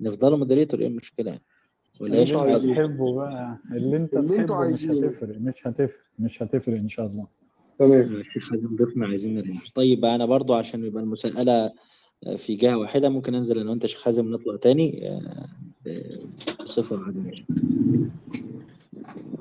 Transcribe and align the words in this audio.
نفضلوا 0.00 0.38
مودريتور 0.38 0.80
إيه 0.80 0.86
المشكلة 0.86 1.30
يعني؟ 1.30 1.42
ولا 2.00 2.14
إيه 2.14 2.22
اللي 2.22 2.32
يا 2.34 2.38
انت 2.38 2.48
شيخ 2.48 2.52
عايزين. 2.52 2.74
حازم 2.74 2.88
تحبه 2.92 3.14
بقى 3.14 3.58
اللي 3.72 3.96
انت 3.96 4.14
اللي 4.14 4.36
أنتوا 4.36 4.56
تحبه 4.56 4.70
مش 4.70 4.86
عايزينه. 4.86 5.06
هتفرق 5.06 5.38
مش 5.38 5.66
هتفرق 5.66 6.04
مش 6.18 6.42
هتفرق 6.42 6.74
إن 6.76 6.88
شاء 6.88 7.06
الله. 7.06 7.26
تمام. 7.78 8.00
الشيخ 8.16 8.50
حازم 8.50 8.76
ضيفنا 8.76 9.06
عايزين 9.06 9.34
نرجع. 9.34 9.54
طيب 9.74 10.04
أنا 10.04 10.26
برضو 10.26 10.54
عشان 10.54 10.84
يبقى 10.84 11.02
المساءله 11.02 11.72
في 12.36 12.54
جهة 12.56 12.78
واحدة 12.78 13.08
ممكن 13.08 13.34
أنزل 13.34 13.58
أنا 13.58 13.70
وأنت 13.70 13.82
يا 13.82 13.88
شيخ 13.88 14.02
حازم 14.02 14.30
نطلع 14.30 14.56
تاني 14.56 15.08
آه، 15.10 15.46
بصفة 16.64 17.04
عاديه 17.04 17.44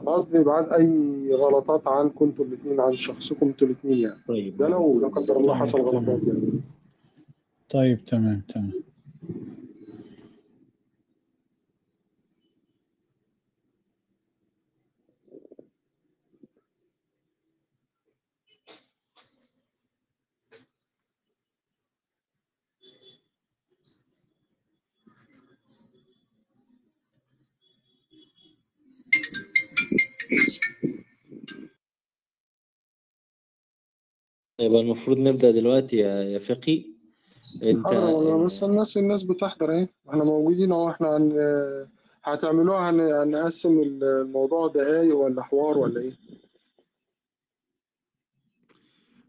قصدي 0.06 0.44
بعد 0.44 0.70
أي 0.74 1.34
غلطات 1.34 1.88
عنكم 1.88 2.26
أنتوا 2.26 2.46
الاثنين 2.46 2.80
عن 2.80 2.94
شخصكم 2.94 3.48
أنتوا 3.48 3.68
الاثنين 3.68 3.98
يعني. 3.98 4.16
طيب 4.28 4.58
ده 4.58 4.68
لو 4.68 5.02
لا 5.02 5.08
قدر 5.08 5.38
الله 5.38 5.56
حصل 5.56 5.82
غلطات 5.82 6.28
يعني. 6.28 6.50
طيب 7.70 8.06
تمام 8.06 8.42
تمام. 8.54 8.72
يبقى 34.59 34.79
المفروض 34.81 35.17
نبدأ 35.17 35.51
دلوقتي 35.51 35.98
يا 35.98 36.23
يا 36.23 36.39
فقي. 36.39 36.85
انت 37.63 37.85
حاضر 37.85 38.13
والله 38.13 38.45
بس 38.45 38.63
الناس 38.63 38.98
الناس 38.98 39.23
بتحضر 39.23 39.71
اهي. 39.71 39.88
إحنا 40.09 40.23
موجودين 40.23 40.71
اهو 40.71 40.89
إحنا 40.89 41.17
هن... 41.17 41.34
هتعملوها 42.23 42.89
هن... 42.89 42.99
هنقسم 42.99 43.81
الموضوع 43.81 44.67
دقايق 44.67 45.17
ولا 45.17 45.43
حوار 45.43 45.77
ولا 45.77 46.01
إيه؟ 46.01 46.13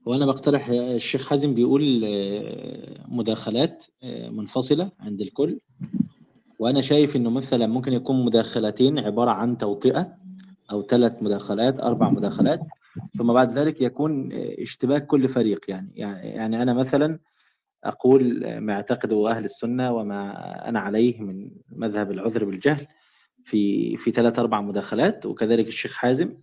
وأنا 0.06 0.26
بقترح 0.26 0.68
الشيخ 0.68 1.28
حازم 1.28 1.54
بيقول 1.54 2.02
آه، 2.04 3.04
مداخلات 3.08 3.84
آه، 4.02 4.28
منفصلة 4.28 4.90
عند 5.00 5.20
الكل. 5.20 5.60
وأنا 6.58 6.80
شايف 6.80 7.16
إنه 7.16 7.30
مثلا 7.30 7.66
ممكن 7.66 7.92
يكون 7.92 8.24
مداخلتين 8.24 8.98
عبارة 8.98 9.30
عن 9.30 9.58
توطئة. 9.58 10.25
أو 10.70 10.82
ثلاث 10.82 11.22
مداخلات 11.22 11.80
أربع 11.80 12.10
مداخلات 12.10 12.60
ثم 13.18 13.32
بعد 13.32 13.52
ذلك 13.52 13.80
يكون 13.80 14.32
اشتباك 14.32 15.06
كل 15.06 15.28
فريق. 15.28 15.60
يعني 15.70 15.90
يعني 16.24 16.62
أنا 16.62 16.72
مثلا 16.74 17.18
أقول 17.84 18.40
ما 18.58 18.72
يعتقده 18.72 19.30
أهل 19.30 19.44
السنة 19.44 19.92
وما 19.92 20.32
أنا 20.68 20.80
عليه 20.80 21.20
من 21.20 21.50
مذهب 21.68 22.10
العذر 22.10 22.44
بالجهل 22.44 22.86
في 23.44 23.96
في 23.96 24.10
ثلاث 24.10 24.38
أربع 24.38 24.60
مداخلات 24.60 25.26
وكذلك 25.26 25.66
الشيخ 25.68 25.92
حازم 25.94 26.34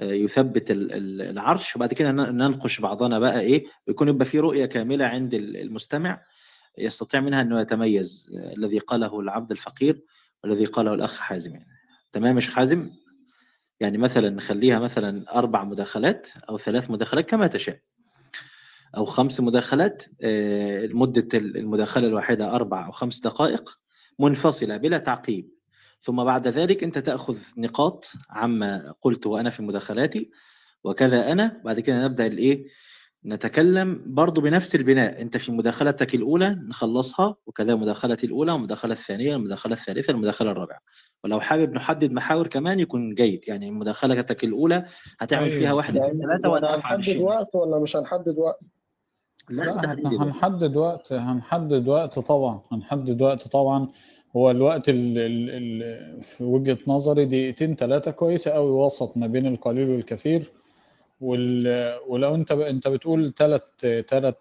يثبت 0.00 0.70
ال- 0.70 0.92
ال- 0.92 1.22
العرش 1.22 1.76
وبعد 1.76 1.92
كده 1.94 2.12
ننقش 2.12 2.80
بعضنا 2.80 3.18
بقى 3.18 3.40
إيه 3.40 3.64
ويكون 3.88 4.08
يبقى 4.08 4.24
في 4.24 4.38
رؤية 4.38 4.66
كاملة 4.66 5.04
عند 5.04 5.34
ال- 5.34 5.56
المستمع 5.56 6.20
يستطيع 6.78 7.20
منها 7.20 7.40
إنه 7.42 7.60
يتميز 7.60 8.30
الذي 8.56 8.78
قاله 8.78 9.20
العبد 9.20 9.50
الفقير 9.50 10.02
والذي 10.44 10.64
قاله 10.64 10.94
الأخ 10.94 11.18
حازم. 11.18 11.52
يعني 11.54 11.66
تمام 12.12 12.34
يا 12.36 12.40
شيخ 12.40 12.54
حازم؟ 12.54 12.90
يعني 13.80 13.98
مثلا 13.98 14.30
نخليها 14.30 14.78
مثلا 14.78 15.38
أربع 15.38 15.64
مداخلات 15.64 16.28
أو 16.48 16.58
ثلاث 16.58 16.90
مداخلات 16.90 17.30
كما 17.30 17.46
تشاء. 17.46 17.78
أو 18.96 19.04
خمس 19.04 19.40
مداخلات 19.40 20.04
آه، 20.22 20.86
مدة 20.92 21.38
المداخلة 21.38 22.06
الواحدة 22.06 22.54
أربع 22.54 22.86
أو 22.86 22.92
خمس 22.92 23.20
دقائق 23.20 23.78
منفصلة 24.18 24.76
بلا 24.76 24.98
تعقيب. 24.98 25.50
ثم 26.00 26.24
بعد 26.24 26.48
ذلك 26.48 26.84
أنت 26.84 26.98
تأخذ 26.98 27.36
نقاط 27.56 28.12
عما 28.30 28.94
قلت 29.02 29.26
وأنا 29.26 29.50
في 29.50 29.62
مداخلاتي 29.62 30.30
وكذا 30.84 31.32
أنا. 31.32 31.60
بعد 31.64 31.80
كده 31.80 32.04
نبدأ 32.04 32.26
الإيه؟ 32.26 32.66
نتكلم 33.26 34.02
برضو 34.06 34.40
بنفس 34.40 34.74
البناء. 34.74 35.22
انت 35.22 35.36
في 35.36 35.52
مداخلتك 35.52 36.14
الأولى 36.14 36.50
نخلصها 36.68 37.36
وكذا 37.46 37.74
مداخلتي 37.74 38.26
الأولى 38.26 38.52
والمداخله 38.52 38.92
الثانية 38.92 39.36
المداخلة 39.36 39.72
الثالثة 39.72 40.10
المداخلة 40.10 40.50
الرابعة. 40.50 40.78
ولو 41.24 41.40
حابب 41.40 41.72
نحدد 41.72 42.12
محاور 42.12 42.46
كمان 42.46 42.80
يكون 42.80 43.14
جيد. 43.14 43.44
يعني 43.48 43.70
مداخلتك 43.70 44.44
الأولى 44.44 44.84
هتعمل 45.18 45.50
فيها 45.50 45.68
طيب 45.68 45.76
واحد 45.76 45.96
اثنين 45.96 46.08
يعني 46.08 46.22
ثلاثة 46.22 46.48
وأنا 46.48 46.70
واقف 46.70 46.86
عن 46.86 46.92
هنحدد 46.92 46.98
الشيء 46.98 47.22
وقت 47.22 47.54
ولا 47.54 47.78
مش 47.78 47.96
هنحدد 47.96 48.38
وقت؟ 48.38 48.60
لا 49.50 49.62
لا 49.64 50.22
هنحدد 50.22 50.76
وقت 50.76 51.12
هنحدد 51.12 51.88
وقت 51.88 52.18
طبعا 52.18 52.60
هنحدد 52.72 53.22
وقت 53.22 53.48
طبعا. 53.48 53.88
هو 54.36 54.50
الوقت 54.50 54.88
ال 54.88 55.18
ال 55.18 55.50
ال 55.50 56.22
في 56.22 56.44
وجهة 56.44 56.78
نظري 56.86 57.24
دقيقتين 57.24 57.76
ثلاثة 57.76 58.10
كويسة 58.10 58.50
قوي 58.50 58.70
وسط 58.70 59.16
ما 59.16 59.26
بين 59.26 59.46
القليل 59.46 59.90
والكثير. 59.90 60.52
وال 61.20 61.98
ولو 62.08 62.34
انت 62.34 62.52
ب... 62.52 62.60
انت 62.60 62.88
بتقول 62.88 63.34
ثلاث 63.34 63.62
ثلاث 64.08 64.34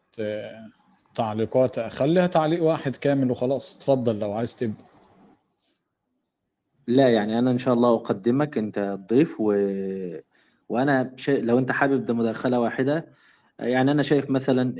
تعليقات 1.16 1.80
خليها 1.80 2.28
تعليق 2.28 2.63
واحد 2.63 2.96
كامل 2.96 3.31
وخلاص 3.31 3.75
اتفضل 3.75 4.19
لو 4.19 4.34
عايز 4.34 4.56
تبدأ. 4.56 4.84
لا 6.88 7.09
يعني 7.09 7.40
أنا 7.40 7.52
إن 7.52 7.58
شاء 7.58 7.74
الله 7.74 7.96
أقدمك 7.96 8.58
أنت 8.58 8.78
الضيف 8.78 9.36
و... 9.40 9.53
وأنا 10.69 11.13
شا... 11.18 11.31
لو 11.31 11.59
أنت 11.59 11.72
حابب 11.72 12.06
ده 12.06 12.13
مداخلة 12.13 12.59
واحدة. 12.59 13.07
يعني 13.59 13.92
أنا 13.92 14.03
شايف 14.03 14.30
مثلا 14.30 14.75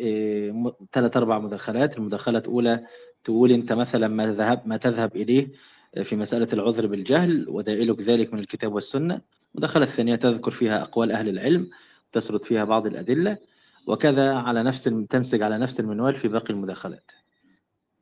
ثلاث 0.94 1.18
أربع 1.18 1.40
مداخلات. 1.40 1.98
المداخلة 1.98 2.40
الأولى 2.40 2.86
تقول 3.24 3.52
أنت 3.52 3.74
مثلا 3.74 4.08
ما 4.08 4.32
ذهب 4.32 4.62
ما 4.68 4.78
تذهب 4.78 5.16
إليه 5.16 5.52
في 6.04 6.16
مسألة 6.16 6.48
العذر 6.54 6.88
بالجهل 6.88 7.50
ودائلك 7.50 8.02
ذلك 8.02 8.34
من 8.34 8.40
الكتاب 8.40 8.74
والسنة. 8.74 9.22
المداخله 9.56 9.84
الثانية 9.84 10.16
تذكر 10.16 10.52
فيها 10.52 10.82
أقوال 10.82 11.12
أهل 11.12 11.30
العلم 11.30 11.70
تسرد 12.12 12.46
فيها 12.46 12.64
بعض 12.64 12.88
الأدلة 12.88 13.38
وكذا 13.88 14.36
على 14.36 14.64
نفس 14.64 14.84
تنسج 15.10 15.42
على 15.42 15.58
نفس 15.58 15.80
المنوال 15.80 16.16
في 16.16 16.28
باقي 16.28 16.54
المداخلات. 16.54 17.12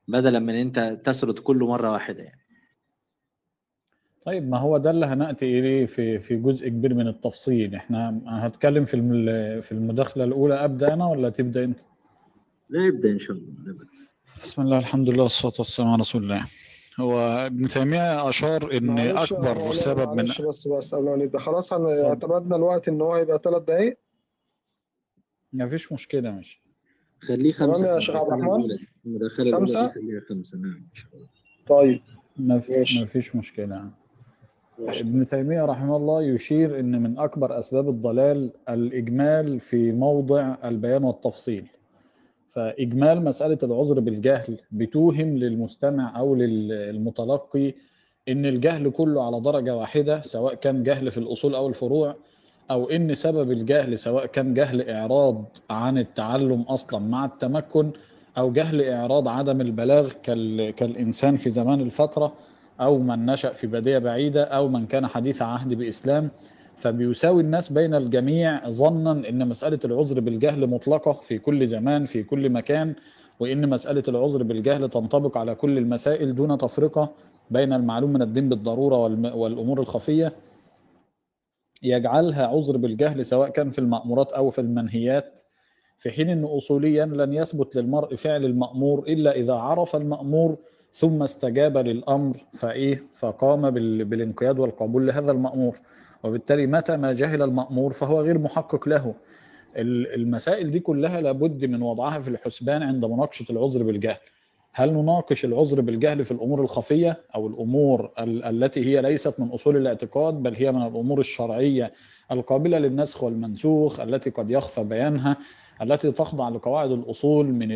بدلا 0.07 0.39
من 0.39 0.55
أنت 0.55 0.99
تسرد 1.03 1.39
كل 1.39 1.57
مرة 1.57 1.91
واحدة 1.91 2.23
يعني. 2.23 2.41
طيب 4.25 4.49
ما 4.49 4.57
هو 4.57 4.77
ده 4.77 4.91
اللي 4.91 5.05
هنأتي 5.05 5.59
إليه 5.59 5.85
في 5.85 6.19
في 6.19 6.35
جزء 6.35 6.69
كبير 6.69 6.93
من 6.93 7.07
التفصيل. 7.07 7.75
إحنا 7.75 8.21
هتكلم 8.27 8.85
في 8.85 8.97
في 9.61 9.71
المداخلة 9.71 10.23
الأولى. 10.23 10.65
أبدأ 10.65 10.93
أنا 10.93 11.07
ولا 11.07 11.29
تبدأ 11.29 11.63
أنت؟ 11.63 11.79
لا 12.69 12.85
يبدأ 12.85 13.09
إن 13.11 13.19
شاء 13.19 13.37
الله. 13.37 13.53
لا 13.65 13.73
بأس. 13.73 14.07
بسم 14.41 14.61
الله 14.61 14.77
الحمد 14.77 15.09
لله 15.09 15.23
والصلاة 15.23 15.53
والسلام 15.59 15.89
على 15.89 15.99
رسول 15.99 16.23
الله. 16.23 16.45
هو 16.99 17.19
ابن 17.45 17.93
أشار 17.93 18.77
إن 18.77 18.85
معلش 18.85 19.33
أكبر 19.33 19.55
معلش- 19.59 19.75
سبب 19.75 20.09
من 20.09 20.15
معلش 20.15 20.41
بس 20.41 20.67
بس 20.67 20.95
قبل 20.95 21.03
ما 21.05 21.15
نبدا 21.15 21.39
خلاص 21.39 21.73
هن- 21.73 22.05
اعتمدنا 22.05 22.55
الوقت 22.55 22.87
إن 22.87 23.01
هو 23.01 23.17
يبقى 23.17 23.41
ثلاث 23.43 23.63
دقايق. 23.63 23.97
ما 25.53 25.67
فيش 25.67 25.91
مشكلة 25.91 26.31
ماشي. 26.31 26.61
خليه 27.19 27.51
خمسة 27.51 27.87
يا 27.87 27.99
في 27.99 28.05
شيخ 28.05 28.15
عبد 28.15 28.27
الرحمن؟ 28.33 28.77
المداخله؟ 29.05 29.29
خليها 29.29 30.19
خمسة؟ 30.29 30.57
نعم 30.57 30.71
إن 30.73 30.93
شاء 30.93 31.11
الله. 31.13 31.27
طيب. 31.67 32.01
ما 32.37 32.59
في 32.59 32.77
ماشي. 32.77 32.99
ما 32.99 33.05
فيش 33.05 33.35
مشكلة. 33.35 33.89
ماشي. 34.79 35.01
ابن 35.03 35.25
تيمية 35.25 35.65
رحمه 35.65 35.97
الله 35.97 36.23
يشير 36.23 36.79
إن 36.79 37.01
من 37.03 37.19
أكبر 37.19 37.59
أسباب 37.59 37.89
الضلال 37.89 38.51
الإجمال 38.69 39.59
في 39.59 39.91
موضع 39.91 40.55
البيان 40.63 41.03
والتفصيل. 41.03 41.67
فإجمال 42.53 43.23
مسألة 43.23 43.57
العذر 43.63 43.99
بالجهل 43.99 44.57
بتوهم 44.71 45.37
للمستمع 45.37 46.19
أو 46.19 46.35
للمتلقي 46.35 47.73
إن 48.29 48.45
الجهل 48.45 48.89
كله 48.89 49.25
على 49.25 49.39
درجة 49.41 49.75
واحدة 49.75 50.21
سواء 50.21 50.53
كان 50.53 50.83
جهل 50.83 51.11
في 51.11 51.17
الأصول 51.17 51.55
أو 51.55 51.67
الفروع 51.67 52.15
أو 52.71 52.89
إن 52.89 53.13
سبب 53.13 53.51
الجهل 53.51 53.97
سواء 53.97 54.25
كان 54.25 54.53
جهل 54.53 54.89
إعراض 54.89 55.45
عن 55.69 55.97
التعلم 55.97 56.61
أصلا 56.61 56.99
مع 56.99 57.25
التمكن 57.25 57.91
أو 58.37 58.51
جهل 58.51 58.81
إعراض 58.81 59.27
عدم 59.27 59.61
البلاغ 59.61 60.11
كال- 60.23 60.69
كالإنسان 60.71 61.37
في 61.37 61.49
زمان 61.49 61.81
الفترة 61.81 62.33
أو 62.81 62.97
من 62.99 63.25
نشأ 63.25 63.49
في 63.53 63.67
بادية 63.67 63.97
بعيدة 63.97 64.43
أو 64.43 64.67
من 64.67 64.85
كان 64.85 65.07
حديث 65.07 65.41
عهد 65.41 65.73
بإسلام. 65.73 66.29
فبيساوي 66.83 67.41
الناس 67.41 67.69
بين 67.71 67.95
الجميع 67.95 68.69
ظنا 68.69 69.11
إن 69.29 69.47
مسألة 69.47 69.79
العذر 69.85 70.19
بالجهل 70.19 70.67
مطلقة 70.67 71.13
في 71.13 71.37
كل 71.37 71.67
زمان 71.67 72.05
في 72.05 72.23
كل 72.23 72.49
مكان 72.49 72.95
وإن 73.39 73.69
مسألة 73.69 74.03
العذر 74.07 74.43
بالجهل 74.43 74.89
تنطبق 74.89 75.37
على 75.37 75.55
كل 75.55 75.77
المسائل 75.77 76.35
دون 76.35 76.57
تفرقة 76.57 77.11
بين 77.51 77.73
المعلوم 77.73 78.13
من 78.13 78.21
الدين 78.21 78.49
بالضرورة 78.49 78.97
والأمور 79.35 79.79
الخفية. 79.79 80.33
يجعلها 81.83 82.47
عذر 82.47 82.77
بالجهل 82.77 83.25
سواء 83.25 83.49
كان 83.49 83.69
في 83.69 83.79
المأمورات 83.79 84.31
أو 84.31 84.49
في 84.49 84.61
المنهيات 84.61 85.39
في 85.97 86.11
حين 86.11 86.29
إن 86.29 86.43
اصوليا 86.43 87.05
لن 87.05 87.33
يثبت 87.33 87.75
للمرء 87.75 88.15
فعل 88.15 88.45
المأمور 88.45 88.99
إلا 89.07 89.31
إذا 89.35 89.53
عرف 89.53 89.95
المأمور 89.95 90.57
ثم 90.91 91.23
استجاب 91.23 91.77
للأمر 91.77 92.37
فإيه؟ 92.53 93.03
فقام 93.13 93.69
بال- 93.71 94.05
بالانقياد 94.05 94.59
والقبول 94.59 95.07
لهذا 95.07 95.31
المأمور. 95.31 95.75
وبالتالي 96.23 96.67
متى 96.67 96.97
ما 96.97 97.13
جهل 97.13 97.41
المأمور 97.41 97.93
فهو 97.93 98.21
غير 98.21 98.37
محقق 98.39 98.89
له. 98.89 99.13
ال- 99.77 100.13
المسائل 100.15 100.71
دي 100.71 100.79
كلها 100.79 101.21
لابد 101.21 101.65
من 101.65 101.81
وضعها 101.81 102.19
في 102.19 102.27
الحسبان 102.27 102.83
عند 102.83 103.05
مناقشة 103.05 103.45
العذر 103.49 103.83
بالجهل. 103.83 104.17
هل 104.75 104.93
نناقش 104.93 105.45
العذر 105.45 105.81
بالجهل 105.81 106.25
في 106.25 106.31
الأمور 106.31 106.61
الخفية 106.61 107.17
أو 107.35 107.47
الأمور 107.47 108.11
ال- 108.19 108.43
التي 108.43 108.85
هي 108.85 109.01
ليست 109.01 109.39
من 109.39 109.49
أصول 109.49 109.77
الاعتقاد 109.77 110.33
بل 110.33 110.55
هي 110.55 110.71
من 110.71 110.81
الأمور 110.81 111.19
الشرعية 111.19 111.93
القابلة 112.31 112.77
للنسخ 112.79 113.23
والمنسوخ 113.23 113.99
التي 113.99 114.29
قد 114.29 114.51
يخفى 114.51 114.83
بيانها 114.83 115.37
التي 115.81 116.11
تخضع 116.11 116.49
لقواعد 116.49 116.91
الأصول 116.91 117.45
من 117.45 117.67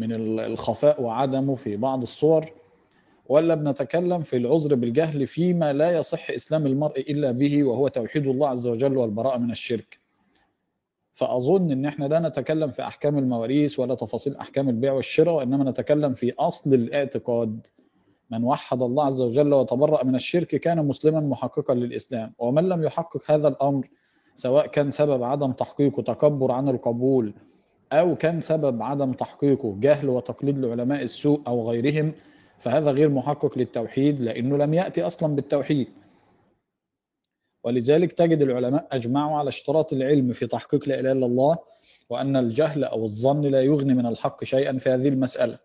من 0.00 0.12
ال- 0.12 0.40
الخفاء 0.40 1.02
وعدمه 1.02 1.54
في 1.54 1.76
بعض 1.76 2.02
الصور؟ 2.02 2.46
ولا 3.28 3.54
بنتكلم 3.54 4.22
في 4.22 4.36
العذر 4.36 4.74
بالجهل 4.74 5.26
فيما 5.26 5.72
لا 5.72 5.98
يصح 5.98 6.30
إسلام 6.30 6.66
المرء 6.66 7.00
إلا 7.00 7.30
به 7.32 7.64
وهو 7.64 7.88
توحيد 7.88 8.26
الله 8.26 8.48
عز 8.48 8.66
وجل 8.66 8.96
والبراءة 8.96 9.38
من 9.38 9.50
الشرك. 9.50 9.98
فأظن 11.12 11.70
إن 11.70 11.86
إحنا 11.86 12.04
لا 12.04 12.18
نتكلم 12.20 12.70
في 12.70 12.82
أحكام 12.82 13.18
المواريث 13.18 13.78
ولا 13.78 13.94
تفاصيل 13.94 14.36
أحكام 14.36 14.68
البيع 14.68 14.92
والشراء 14.92 15.34
وانما 15.34 15.70
نتكلم 15.70 16.14
في 16.14 16.32
أصل 16.38 16.74
الاعتقاد. 16.74 17.66
من 18.30 18.44
وحد 18.44 18.82
الله 18.82 19.04
عز 19.04 19.22
وجل 19.22 19.54
وتبرأ 19.54 20.04
من 20.04 20.14
الشرك 20.14 20.46
كان 20.46 20.86
مسلما 20.86 21.20
محققا 21.20 21.74
للإسلام. 21.74 22.32
ومن 22.38 22.68
لم 22.68 22.84
يحقق 22.84 23.30
هذا 23.30 23.48
الأمر 23.48 23.88
سواء 24.34 24.66
كان 24.66 24.90
سبب 24.90 25.22
عدم 25.22 25.52
تحقيقه 25.52 26.02
تكبر 26.02 26.52
عن 26.52 26.68
القبول 26.68 27.34
أو 27.92 28.16
كان 28.16 28.40
سبب 28.40 28.82
عدم 28.82 29.12
تحقيقه 29.12 29.76
جهل 29.80 30.08
وتقليد 30.08 30.58
لعلماء 30.58 31.02
السوء 31.02 31.40
أو 31.46 31.70
غيرهم 31.70 32.12
فهذا 32.58 32.90
غير 32.90 33.08
محقق 33.08 33.58
للتوحيد 33.58 34.20
لأنه 34.20 34.56
لم 34.56 34.74
يأتي 34.74 35.06
أصلا 35.06 35.34
بالتوحيد. 35.34 35.88
ولذلك 37.64 38.12
تجد 38.12 38.42
العلماء 38.42 38.86
أجمعوا 38.92 39.38
على 39.38 39.48
اشتراط 39.48 39.92
العلم 39.92 40.32
في 40.32 40.46
تحقيق 40.46 40.88
لا 40.88 41.00
إله 41.00 41.12
إلا 41.12 41.26
الله 41.26 41.58
وأن 42.10 42.36
الجهل 42.36 42.84
أو 42.84 43.04
الظن 43.04 43.40
لا 43.40 43.62
يغني 43.62 43.94
من 43.94 44.06
الحق 44.06 44.44
شيئا 44.44 44.78
في 44.78 44.90
هذه 44.90 45.08
المسألة 45.08 45.58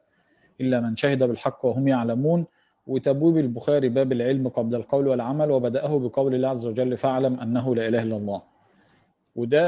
إلا 0.61 0.79
من 0.79 0.95
شهد 0.95 1.23
بالحق 1.23 1.65
وهم 1.65 1.87
يعلمون. 1.87 2.45
وتبويب 2.87 3.37
البخاري 3.37 3.89
باب 3.89 4.11
العلم 4.11 4.47
قبل 4.47 4.75
القول 4.75 5.07
والعمل 5.07 5.51
وبدأه 5.51 5.99
بقول 5.99 6.35
الله 6.35 6.49
عز 6.49 6.67
وجل 6.67 6.97
فاعلم 6.97 7.39
أنه 7.39 7.75
لا 7.75 7.87
إله 7.87 8.03
إلا 8.03 8.17
الله. 8.17 8.50
وده 9.35 9.61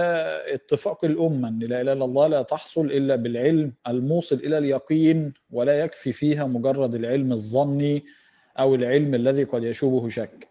اتفاق 0.54 1.06
الأمة 1.06 1.48
إن 1.48 1.60
لا 1.60 1.81
إله 1.81 1.94
إلا 1.94 2.06
الله 2.06 2.27
لا 2.27 2.42
تحصل 2.42 2.86
إلا 2.86 3.15
بالعلم 3.15 3.74
الموصل 3.88 4.36
إلى 4.36 4.57
اليقين 4.57 5.33
ولا 5.51 5.80
يكفي 5.80 6.12
فيها 6.12 6.45
مجرد 6.45 6.95
العلم 6.95 7.31
الظني 7.31 8.06
أو 8.60 8.75
العلم 8.75 9.15
الذي 9.15 9.44
قد 9.44 9.63
يشوبه 9.63 10.10
شك. 10.10 10.48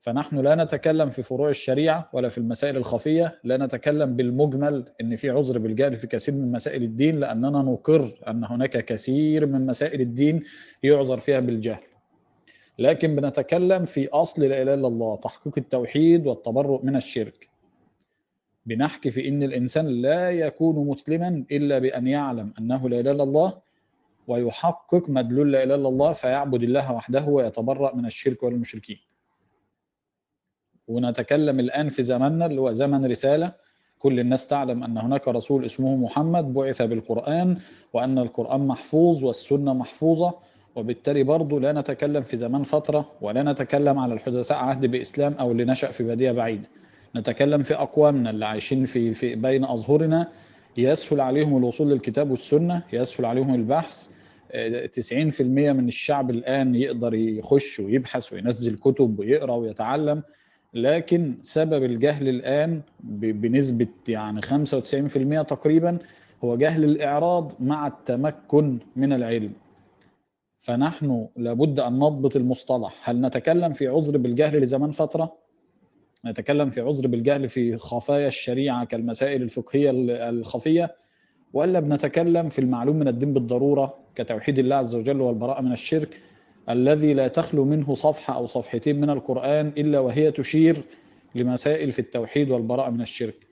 فنحن 0.00 0.38
لا 0.38 0.54
نتكلم 0.54 1.10
في 1.10 1.22
فروع 1.22 1.48
الشريعة 1.48 2.10
ولا 2.12 2.28
في 2.28 2.38
المسائل 2.38 2.76
الخفية 2.76 3.40
لا 3.44 3.56
نتكلم 3.56 4.16
بالمجمل 4.16 4.84
إن 5.00 5.16
في 5.16 5.30
عذر 5.30 5.58
بالجهل 5.58 5.96
في 5.96 6.06
كثير 6.06 6.34
من 6.34 6.52
مسائل 6.52 6.82
الدين 6.82 7.20
لأننا 7.20 7.62
نقر 7.62 8.10
أن 8.28 8.44
هناك 8.44 8.84
كثير 8.84 9.46
من 9.46 9.66
مسائل 9.66 10.00
الدين 10.00 10.42
يعذر 10.82 11.18
فيها 11.18 11.40
بالجهل. 11.40 11.82
لكن 12.78 13.16
بنتكلم 13.16 13.84
في 13.84 14.08
أصل 14.08 14.42
لا 14.42 14.62
إله 14.62 14.74
إلا 14.74 14.86
الله 14.86 15.16
تحقيق 15.16 15.54
التوحيد 15.58 16.26
والتبرؤ 16.26 16.84
من 16.84 16.96
الشرك. 16.96 17.51
بنحكي 18.66 19.10
في 19.10 19.28
إن 19.28 19.42
الإنسان 19.42 19.86
لا 19.86 20.30
يكون 20.30 20.86
مسلما 20.88 21.44
إلا 21.52 21.78
بأن 21.78 22.06
يعلم 22.06 22.52
أنه 22.58 22.88
لا 22.88 23.00
إله 23.00 23.10
إلا 23.10 23.22
الله 23.22 23.58
ويحقق 24.28 25.10
مدلول 25.10 25.52
لا 25.52 25.62
إله 25.62 25.74
إلا 25.74 25.88
الله 25.88 26.12
فيعبد 26.12 26.62
الله 26.62 26.92
وحده 26.92 27.24
ويتبرأ 27.24 27.94
من 27.94 28.06
الشرك 28.06 28.42
والمشركين. 28.42 28.98
ونتكلم 30.88 31.60
الآن 31.60 31.88
في 31.88 32.02
زماننا 32.02 32.46
اللي 32.46 32.60
هو 32.60 32.72
زمن 32.72 33.06
رسالة. 33.06 33.52
كل 33.98 34.20
الناس 34.20 34.46
تعلم 34.46 34.84
أن 34.84 34.98
هناك 34.98 35.28
رسول 35.28 35.64
اسمه 35.64 35.96
محمد 35.96 36.54
بعث 36.54 36.82
بالقرآن 36.82 37.56
وأن 37.92 38.18
القرآن 38.18 38.66
محفوظ 38.66 39.24
والسنة 39.24 39.74
محفوظة 39.74 40.34
وبالتالي 40.76 41.22
برضه 41.22 41.60
لا 41.60 41.72
نتكلم 41.72 42.22
في 42.22 42.36
زمان 42.36 42.62
فترة 42.62 43.10
ولا 43.20 43.42
نتكلم 43.42 43.98
على 43.98 44.14
الحدثاء 44.14 44.58
عهد 44.58 44.86
بإسلام 44.86 45.34
أو 45.34 45.52
اللي 45.52 45.64
نشأ 45.64 45.90
في 45.90 46.04
بادية 46.04 46.32
بعيدة 46.32 46.68
نتكلم 47.16 47.62
في 47.62 47.74
أقوامنا 47.74 48.30
اللي 48.30 48.46
عايشين 48.46 48.84
في, 48.84 49.14
في 49.14 49.34
بين 49.34 49.64
أظهرنا. 49.64 50.28
يسهل 50.76 51.20
عليهم 51.20 51.56
الوصول 51.56 51.90
للكتاب 51.90 52.30
والسنة 52.30 52.82
يسهل 52.92 53.24
عليهم 53.24 53.54
البحث. 53.54 54.08
90% 54.52 55.40
من 55.40 55.88
الشعب 55.88 56.30
الآن 56.30 56.74
يقدر 56.74 57.14
يخش 57.14 57.80
ويبحث 57.80 58.32
وينزل 58.32 58.76
كتب 58.78 59.18
ويقرأ 59.18 59.54
ويتعلم. 59.54 60.22
لكن 60.74 61.34
سبب 61.42 61.84
الجهل 61.84 62.28
الآن 62.28 62.80
بنسبة 63.00 63.86
يعني 64.08 64.42
95% 64.42 65.42
تقريبا 65.42 65.98
هو 66.44 66.56
جهل 66.56 66.84
الإعراض 66.84 67.52
مع 67.60 67.86
التمكن 67.86 68.78
من 68.96 69.12
العلم. 69.12 69.52
فنحن 70.58 71.28
لابد 71.36 71.80
أن 71.80 71.98
نضبط 71.98 72.36
المصطلح. 72.36 73.10
هل 73.10 73.20
نتكلم 73.20 73.72
في 73.72 73.88
عذر 73.88 74.18
بالجهل 74.18 74.60
لزمان 74.60 74.90
فترة؟ 74.90 75.41
نتكلم 76.26 76.70
في 76.70 76.80
عذر 76.80 77.06
بالجهل 77.06 77.48
في 77.48 77.76
خفايا 77.76 78.28
الشريعة 78.28 78.84
كالمسائل 78.84 79.42
الفقهية 79.42 79.90
الخفية 80.30 80.96
ولا 81.52 81.80
بنتكلم 81.80 82.48
في 82.48 82.58
المعلوم 82.58 82.96
من 82.96 83.08
الدين 83.08 83.32
بالضرورة 83.32 83.98
كتوحيد 84.14 84.58
الله 84.58 84.76
عز 84.76 84.94
وجل 84.94 85.20
والبراءة 85.20 85.60
من 85.60 85.72
الشرك 85.72 86.20
الذي 86.68 87.14
لا 87.14 87.28
تخلو 87.28 87.64
منه 87.64 87.94
صفحة 87.94 88.34
أو 88.34 88.46
صفحتين 88.46 89.00
من 89.00 89.10
القرآن 89.10 89.68
إلا 89.68 90.00
وهي 90.00 90.30
تشير 90.30 90.82
لمسائل 91.34 91.92
في 91.92 91.98
التوحيد 91.98 92.50
والبراءة 92.50 92.90
من 92.90 93.00
الشرك. 93.00 93.46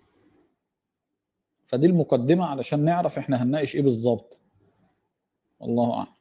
فدي 1.64 1.86
المقدمة 1.86 2.44
علشان 2.46 2.84
نعرف 2.84 3.18
إحنا 3.18 3.42
هنناقش 3.42 3.76
إيه 3.76 3.82
بالظبط. 3.82 4.40
الله 5.62 5.94
أعلم. 5.94 6.19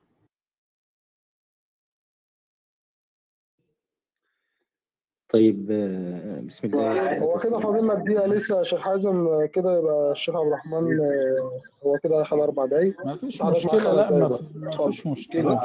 طيب 5.30 5.66
بسم 6.48 6.68
الله 6.68 7.18
هو 7.20 7.40
كده 7.40 7.60
فاضل 7.60 7.88
لك 7.88 7.98
دقيقة 7.98 8.28
لسه 8.28 8.60
يا 8.60 8.64
شيخ 8.64 8.80
حازم 8.80 9.46
كده 9.54 9.78
يبقى 9.80 10.12
الشيخ 10.12 10.36
عبد 10.36 10.48
الرحمن 10.48 11.00
هو 11.86 11.98
كده 12.04 12.22
اخد 12.22 12.40
أربع 12.40 12.66
دقايق. 12.66 13.06
ما 13.06 13.16
فيش 13.16 13.42
مشكلة 13.42 13.94
لا 13.94 14.12
ما 14.56 14.88
فيش 14.92 15.08
مشكلة. 15.08 15.60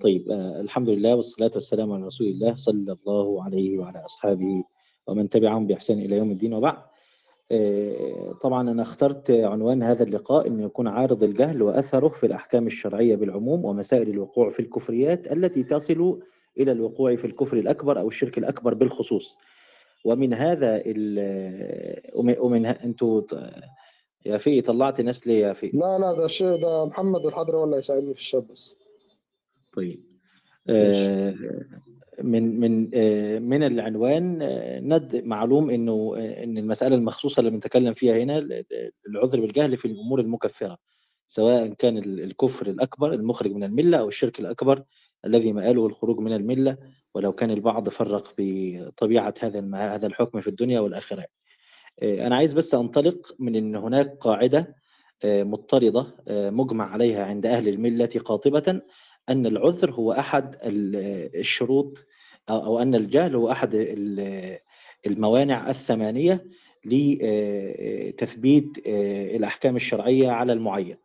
طيب 0.00 0.30
الحمد 0.60 0.88
لله 0.88 1.14
والصلاة 1.16 1.50
والسلام 1.54 1.92
على 1.92 2.06
رسول 2.06 2.26
الله 2.26 2.54
صلى 2.54 2.96
الله 3.06 3.44
عليه 3.44 3.78
وعلى 3.78 4.04
أصحابه 4.04 4.64
ومن 5.06 5.28
تبعهم 5.28 5.66
بإحسان 5.66 5.98
إلى 5.98 6.16
يوم 6.16 6.30
الدين 6.30 6.54
وبعد. 6.54 6.76
طبعا 8.40 8.70
أنا 8.70 8.82
اخترت 8.82 9.30
عنوان 9.30 9.82
هذا 9.82 10.02
اللقاء 10.04 10.46
أن 10.46 10.60
يكون 10.60 10.88
عارض 10.88 11.22
الجهل 11.22 11.62
وأثره 11.62 12.08
في 12.08 12.26
الأحكام 12.26 12.66
الشرعية 12.66 13.16
بالعموم 13.16 13.64
ومسائل 13.64 14.08
الوقوع 14.10 14.50
في 14.50 14.60
الكفريات 14.60 15.32
التي 15.32 15.62
تصل 15.62 16.20
إلى 16.58 16.72
الوقوع 16.72 17.16
في 17.16 17.24
الكفر 17.26 17.56
الأكبر 17.56 17.98
أو 17.98 18.08
الشرك 18.08 18.38
الأكبر 18.38 18.74
بالخصوص. 18.74 19.36
ومن 20.04 20.34
هذا 20.34 20.82
ومن 22.14 22.66
أنتوا 22.66 23.22
يا 24.26 24.38
في 24.38 24.60
طلعت 24.60 25.00
ناس 25.00 25.26
ليه 25.26 25.46
يا 25.46 25.52
في 25.52 25.70
لا 25.74 25.98
لا 25.98 26.12
ده 26.12 26.24
الشيء 26.24 26.56
ده 26.56 26.84
محمد 26.84 27.26
الحضري 27.26 27.56
هو 27.56 27.64
اللي 27.64 27.76
هيساعدني 27.76 28.14
في 28.14 28.20
الشات 28.20 28.42
بس. 28.42 28.74
طيب. 29.76 30.00
آه 30.68 31.34
من 32.22 32.60
من 32.60 32.90
آه 32.94 33.38
من 33.38 33.62
العنوان 33.62 34.42
آه 34.42 34.80
ند 34.80 35.16
معلوم 35.24 35.70
إنه 35.70 36.14
إن 36.18 36.58
المسألة 36.58 36.96
المخصوصة 36.96 37.40
اللي 37.40 37.50
بنتكلم 37.50 37.94
فيها 37.94 38.18
هنا 38.18 38.62
العذر 39.08 39.40
بالجهل 39.40 39.76
في 39.76 39.84
الأمور 39.84 40.20
المكفرة 40.20 40.78
سواء 41.26 41.66
كان 41.66 41.98
الكفر 41.98 42.66
الأكبر 42.66 43.12
المخرج 43.12 43.52
من 43.52 43.64
الملة 43.64 43.98
أو 43.98 44.08
الشرك 44.08 44.40
الأكبر 44.40 44.82
الذي 45.24 45.52
مآله 45.52 45.86
الخروج 45.86 46.18
من 46.18 46.32
الملة 46.32 46.76
ولو 47.14 47.32
كان 47.32 47.50
البعض 47.50 47.88
فرق 47.88 48.34
بطبيعة 48.38 49.34
هذا 49.40 49.70
هذا 49.74 50.06
الحكم 50.06 50.40
في 50.40 50.48
الدنيا 50.48 50.80
والآخرة. 50.80 51.24
أنا 52.02 52.36
عايز 52.36 52.52
بس 52.52 52.74
أنطلق 52.74 53.34
من 53.38 53.56
إن 53.56 53.76
هناك 53.76 54.16
قاعدة 54.20 54.76
مضطردة 55.24 56.06
مجمع 56.28 56.90
عليها 56.90 57.24
عند 57.24 57.46
أهل 57.46 57.68
الملة 57.68 58.10
قاطبة 58.24 58.80
أن 59.28 59.46
العذر 59.46 59.90
هو 59.90 60.12
أحد 60.12 60.56
الشروط 60.62 62.06
أو 62.50 62.78
أن 62.78 62.94
الجهل 62.94 63.36
هو 63.36 63.50
أحد 63.50 63.74
الموانع 65.06 65.70
الثمانية 65.70 66.46
لتثبيت 66.84 68.68
الأحكام 69.36 69.76
الشرعية 69.76 70.30
على 70.30 70.52
المعين. 70.52 70.96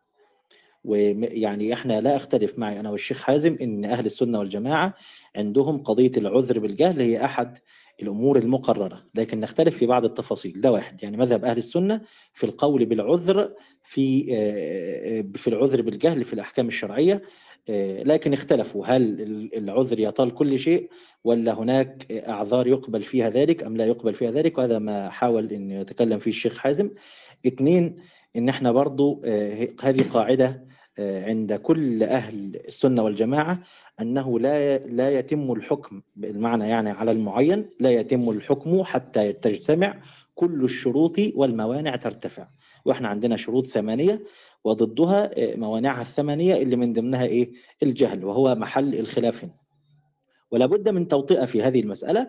ويعني 0.84 1.72
إحنا 1.72 2.00
لا 2.00 2.16
أختلف 2.16 2.58
معي 2.58 2.80
أنا 2.80 2.90
والشيخ 2.90 3.22
حازم 3.22 3.56
إن 3.60 3.84
أهل 3.84 4.06
السنة 4.06 4.38
والجماعة 4.38 4.94
عندهم 5.36 5.82
قضية 5.82 6.12
العذر 6.16 6.58
بالجهل 6.58 7.00
هي 7.00 7.24
أحد 7.24 7.58
الأمور 8.02 8.38
المقررة 8.38 9.04
لكن 9.14 9.40
نختلف 9.40 9.76
في 9.78 9.86
بعض 9.86 10.04
التفاصيل. 10.04 10.60
ده 10.60 10.72
واحد. 10.72 11.02
يعني 11.02 11.16
مذهب 11.16 11.44
أهل 11.44 11.58
السنة 11.58 12.00
في 12.32 12.44
القول 12.44 12.84
بالعذر 12.84 13.52
في 13.82 14.24
في 15.34 15.48
العذر 15.48 15.82
بالجهل 15.82 16.24
في 16.24 16.32
الأحكام 16.32 16.68
الشرعية 16.68 17.22
لكن 18.04 18.32
اختلفوا. 18.32 18.86
هل 18.86 19.20
العذر 19.56 20.00
يطال 20.00 20.34
كل 20.34 20.58
شيء 20.58 20.88
ولا 21.24 21.52
هناك 21.52 22.12
أعذار 22.12 22.66
يقبل 22.66 23.02
فيها 23.02 23.30
ذلك 23.30 23.62
أم 23.64 23.76
لا 23.76 23.86
يقبل 23.86 24.14
فيها 24.14 24.30
ذلك؟ 24.30 24.58
وهذا 24.58 24.78
ما 24.78 25.10
حاول 25.10 25.52
إن 25.52 25.70
يتكلم 25.70 26.18
فيه 26.18 26.30
الشيخ 26.30 26.58
حازم. 26.58 26.90
اثنين 27.46 27.96
إن 28.36 28.48
إحنا 28.48 28.72
برضو 28.72 29.22
آه، 29.24 29.68
هذه 29.82 30.02
قاعدة 30.10 30.46
آه، 30.46 30.67
عند 30.98 31.52
كل 31.52 32.02
أهل 32.02 32.60
السنة 32.68 33.02
والجماعة 33.02 33.62
أنه 34.00 34.40
لا 34.40 34.78
لا 34.78 35.18
يتم 35.18 35.52
الحكم 35.52 36.02
بالمعنى 36.16 36.68
يعني 36.68 36.90
على 36.90 37.10
المعين 37.10 37.70
لا 37.80 37.90
يتم 37.90 38.30
الحكم 38.30 38.82
حتى 38.82 39.32
تجتمع 39.32 40.00
كل 40.34 40.64
الشروط 40.64 41.16
والموانع 41.34 41.96
ترتفع. 41.96 42.48
وإحنا 42.84 43.08
عندنا 43.08 43.36
شروط 43.36 43.66
ثمانية 43.66 44.22
وضدها 44.64 45.30
آه، 45.38 45.56
موانعها 45.56 46.02
الثمانية 46.02 46.62
اللي 46.62 46.76
من 46.76 46.92
ضمنها 46.92 47.24
إيه؟ 47.24 47.52
الجهل 47.82 48.24
وهو 48.24 48.54
محل 48.54 48.94
الخلاف 48.94 49.44
هنا. 49.44 49.54
ولا 50.50 50.66
بد 50.66 50.88
من 50.88 51.08
توطئة 51.08 51.44
في 51.44 51.62
هذه 51.62 51.80
المسألة 51.80 52.28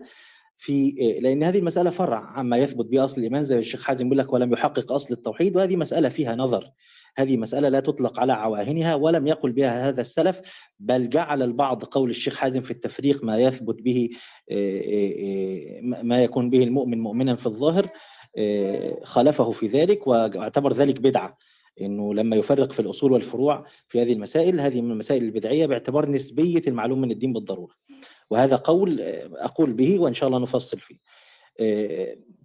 في 0.57 0.91
لأن 1.21 1.43
هذه 1.43 1.57
المسألة 1.57 1.89
فرع 1.89 2.19
عما 2.19 2.57
يثبت 2.57 2.85
به 2.85 3.05
اصل 3.05 3.17
الإيمان 3.17 3.43
زي 3.43 3.59
الشيخ 3.59 3.83
حازم 3.83 4.05
يقول 4.05 4.17
لك 4.17 4.33
ولم 4.33 4.53
يحقق 4.53 4.91
أصل 4.91 5.13
التوحيد 5.13 5.55
وهذه 5.55 5.75
مسألة 5.75 6.09
فيها 6.09 6.35
نظر. 6.35 6.71
هذه 7.21 7.37
مسألة 7.37 7.69
لا 7.69 7.79
تطلق 7.79 8.19
على 8.19 8.33
عواهنها 8.33 8.95
ولم 8.95 9.27
يقل 9.27 9.51
بها 9.51 9.89
هذا 9.89 10.01
السلف 10.01 10.41
بل 10.79 11.09
جعل 11.09 11.41
البعض 11.41 11.83
قول 11.83 12.09
الشيخ 12.09 12.35
حازم 12.35 12.61
في 12.61 12.71
التفريق 12.71 13.23
ما 13.23 13.37
يثبت 13.37 13.81
به 13.81 14.09
ما 15.81 16.23
يكون 16.23 16.49
به 16.49 16.63
المؤمن 16.63 16.99
مؤمنا 16.99 17.35
في 17.35 17.45
الظاهر 17.45 17.89
خالفه 19.03 19.51
في 19.51 19.67
ذلك 19.67 20.07
واعتبر 20.07 20.73
ذلك 20.73 20.99
بدعة. 20.99 21.37
إنه 21.81 22.13
لما 22.13 22.35
يفرق 22.35 22.71
في 22.71 22.79
الأصول 22.79 23.11
والفروع 23.11 23.65
في 23.87 24.01
هذه 24.01 24.13
المسائل 24.13 24.61
هذه 24.61 24.81
من 24.81 24.91
المسائل 24.91 25.23
البدعية 25.23 25.65
باعتبار 25.65 26.09
نسبية 26.09 26.61
المعلوم 26.67 27.01
من 27.01 27.11
الدين 27.11 27.33
بالضرورة. 27.33 27.73
وهذا 28.29 28.55
قول 28.55 29.01
أقول 29.35 29.73
به 29.73 29.99
وإن 29.99 30.13
شاء 30.13 30.27
الله 30.27 30.39
نفصل 30.39 30.79
فيه. 30.79 30.95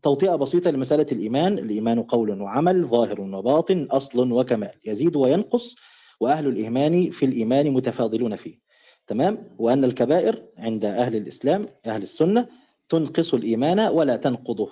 توطئة 0.02 0.36
بسيطة 0.36 0.70
لمسألة 0.70 1.06
الإيمان. 1.12 1.58
الإيمان 1.58 2.02
قول 2.02 2.42
وعمل 2.42 2.86
ظاهر 2.86 3.20
وباطن 3.20 3.84
أصل 3.90 4.32
وكمال. 4.32 4.72
يزيد 4.84 5.16
وينقص 5.16 5.76
وأهل 6.20 6.46
الإيمان 6.46 7.10
في 7.10 7.26
الإيمان 7.26 7.70
متفاضلون 7.70 8.36
فيه. 8.36 8.64
تمام؟ 9.06 9.56
وأن 9.58 9.84
الكبائر 9.84 10.42
عند 10.58 10.84
أهل 10.84 11.16
الإسلام 11.16 11.68
أهل 11.86 12.02
السنة 12.02 12.48
تنقص 12.88 13.34
الإيمان 13.34 13.80
ولا 13.80 14.16
تنقضه 14.16 14.70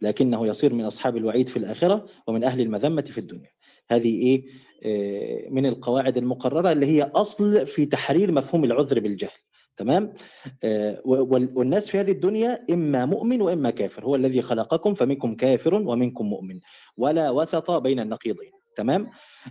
لكنه 0.00 0.46
يصير 0.46 0.74
من 0.74 0.84
أصحاب 0.84 1.16
الوعيد 1.16 1.48
في 1.48 1.56
الآخرة 1.56 2.06
ومن 2.26 2.44
أهل 2.44 2.60
المذمة 2.60 3.02
في 3.02 3.18
الدنيا. 3.18 3.50
هذه 3.90 4.14
إيه؟ 4.22 4.44
من 5.50 5.66
القواعد 5.66 6.16
المقررة 6.16 6.72
اللي 6.72 6.86
هي 6.86 7.02
أصل 7.02 7.66
في 7.66 7.86
تحرير 7.86 8.32
مفهوم 8.32 8.64
العذر 8.64 9.00
بالجهل. 9.00 9.41
تمام؟ 9.76 10.12
آه 10.64 11.00
والناس 11.04 11.88
في 11.90 12.00
هذه 12.00 12.10
الدنيا 12.12 12.64
إما 12.70 13.04
مؤمن 13.04 13.42
وإما 13.42 13.70
كافر 13.70 14.04
هو 14.04 14.14
الذي 14.16 14.42
خلقكم 14.42 14.94
فمنكم 14.94 15.34
كافر 15.34 15.74
ومنكم 15.74 16.26
مؤمن 16.26 16.60
ولا 16.96 17.30
وسط 17.30 17.70
بين 17.70 18.00
النقيضين 18.00 18.50
تمام؟ 18.76 19.10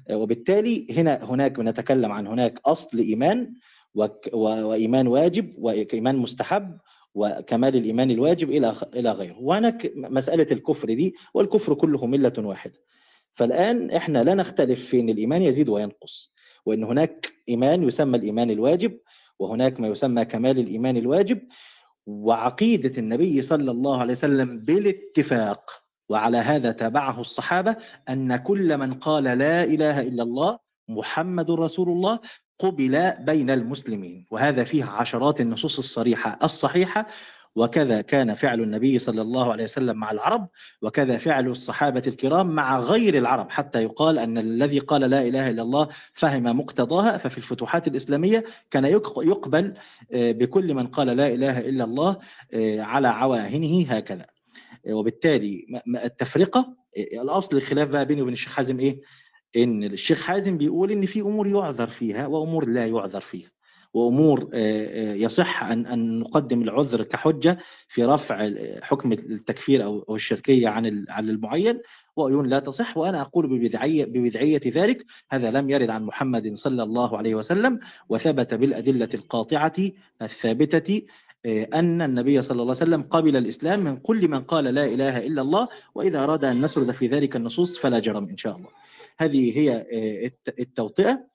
آه 0.09 0.17
وبالتالي 0.17 0.87
هنا 0.91 1.23
هناك 1.23 1.59
نتكلم 1.59 2.11
عن 2.11 2.27
هناك 2.27 2.59
أصل 2.65 2.97
إيمان 2.99 3.53
وإيمان 4.33 5.07
واجب 5.07 5.53
وإيمان 5.57 6.15
مستحب 6.15 6.77
وكمال 7.15 7.75
الإيمان 7.75 8.11
الواجب 8.11 8.49
إلى 8.49 8.73
إلى 8.95 9.11
غيره. 9.11 9.39
وهناك 9.39 9.91
مسألة 9.95 10.47
الكفر 10.51 10.87
دي 10.93 11.15
والكفر 11.33 11.73
كله 11.73 12.05
ملة 12.05 12.33
واحدة. 12.37 12.79
فالآن 13.33 13.91
إحنا 13.91 14.23
لا 14.23 14.33
نختلف 14.33 14.85
في 14.85 14.99
إن 14.99 15.09
الإيمان 15.09 15.41
يزيد 15.41 15.69
وينقص 15.69 16.33
وإن 16.65 16.83
هناك 16.83 17.33
إيمان 17.49 17.83
يسمى 17.83 18.17
الإيمان 18.17 18.51
الواجب 18.51 18.97
وهناك 19.41 19.79
ما 19.79 19.87
يسمى 19.87 20.25
كمال 20.25 20.59
الإيمان 20.59 20.97
الواجب 20.97 21.39
وعقيدة 22.05 22.97
النبي 22.97 23.41
صلى 23.41 23.71
الله 23.71 23.99
عليه 23.99 24.13
وسلم 24.13 24.59
بالاتفاق. 24.59 25.71
وعلى 26.09 26.37
هذا 26.37 26.71
تابعه 26.71 27.21
الصحابة 27.21 27.75
أن 28.09 28.35
كل 28.35 28.77
من 28.77 28.93
قال 28.93 29.23
لا 29.23 29.63
إله 29.63 30.01
إلا 30.01 30.23
الله 30.23 30.59
محمد 30.89 31.51
رسول 31.51 31.89
الله 31.89 32.19
قبل 32.59 33.11
بين 33.19 33.49
المسلمين. 33.49 34.27
وهذا 34.31 34.63
فيه 34.63 34.83
عشرات 34.85 35.41
النصوص 35.41 35.77
الصريحة 35.77 36.39
الصحيحة 36.43 37.07
وكذا 37.55 38.01
كان 38.01 38.35
فعل 38.35 38.61
النبي 38.61 38.99
صلى 38.99 39.21
الله 39.21 39.51
عليه 39.51 39.63
وسلم 39.63 39.97
مع 39.97 40.11
العرب 40.11 40.47
وكذا 40.81 41.17
فعل 41.17 41.47
الصحابة 41.47 42.03
الكرام 42.07 42.47
مع 42.47 42.79
غير 42.79 43.17
العرب 43.17 43.49
حتى 43.51 43.83
يقال 43.83 44.19
أن 44.19 44.37
الذي 44.37 44.79
قال 44.79 45.01
لا 45.01 45.27
إله 45.27 45.49
إلا 45.49 45.61
الله 45.61 45.87
فهم 46.13 46.43
مقتضاها 46.59 47.17
ففي 47.17 47.37
الفتوحات 47.37 47.87
الإسلامية 47.87 48.43
كان 48.71 48.85
يقبل 49.17 49.73
بكل 50.13 50.73
من 50.73 50.87
قال 50.87 51.07
لا 51.07 51.27
إله 51.27 51.59
إلا 51.59 51.83
الله 51.83 52.17
على 52.79 53.07
عواهنه 53.07 53.85
هكذا 53.89 54.25
وبالتالي 54.89 55.65
التفرقة 56.03 56.75
الأصل 56.97 57.57
الخلاف 57.57 57.89
بقى 57.89 58.05
بيني 58.05 58.21
وبين 58.21 58.33
الشيخ 58.33 58.53
حازم 58.55 58.79
إيه؟ 58.79 59.01
إن 59.55 59.83
الشيخ 59.83 60.21
حازم 60.23 60.57
بيقول 60.57 60.91
إن 60.91 61.05
في 61.05 61.21
أمور 61.21 61.47
يعذر 61.47 61.87
فيها 61.87 62.27
وأمور 62.27 62.69
لا 62.69 62.87
يعذر 62.87 63.21
فيها 63.21 63.50
وأمور 63.93 64.49
يصح 65.15 65.63
أن 65.63 65.85
أن 65.85 66.19
نقدم 66.19 66.61
العذر 66.61 67.03
كحجة 67.03 67.57
في 67.87 68.03
رفع 68.05 68.51
حكم 68.81 69.11
التكفير 69.11 69.83
أو 69.83 70.15
الشركية 70.15 70.67
عن 70.67 71.05
عن 71.09 71.29
المعين 71.29 71.81
وعيون 72.15 72.47
لا 72.49 72.59
تصح 72.59 72.97
وأنا 72.97 73.21
أقول 73.21 73.47
ببدعية 73.47 74.05
ببدعية 74.05 74.61
ذلك 74.67 75.05
هذا 75.31 75.51
لم 75.51 75.69
يرد 75.69 75.89
عن 75.89 76.03
محمد 76.03 76.53
صلى 76.53 76.83
الله 76.83 77.17
عليه 77.17 77.35
وسلم 77.35 77.79
وثبت 78.09 78.53
بالأدلة 78.53 79.09
القاطعة 79.13 79.73
الثابتة 80.21 81.01
أن 81.73 82.01
النبي 82.01 82.41
صلى 82.41 82.51
الله 82.61 82.75
عليه 82.75 82.83
وسلم 82.91 83.01
قبل 83.01 83.37
الإسلام 83.37 83.79
من 83.79 83.97
كل 83.97 84.27
من 84.27 84.41
قال 84.41 84.63
لا 84.63 84.85
إله 84.85 85.27
إلا 85.27 85.41
الله 85.41 85.67
وإذا 85.95 86.23
أراد 86.23 86.45
أن 86.45 86.61
نسرد 86.61 86.91
في 86.91 87.07
ذلك 87.07 87.35
النصوص 87.35 87.77
فلا 87.77 87.99
جرم 87.99 88.29
إن 88.29 88.37
شاء 88.37 88.55
الله. 88.57 88.69
هذه 89.17 89.57
هي 89.57 89.85
التوطئة. 90.59 91.30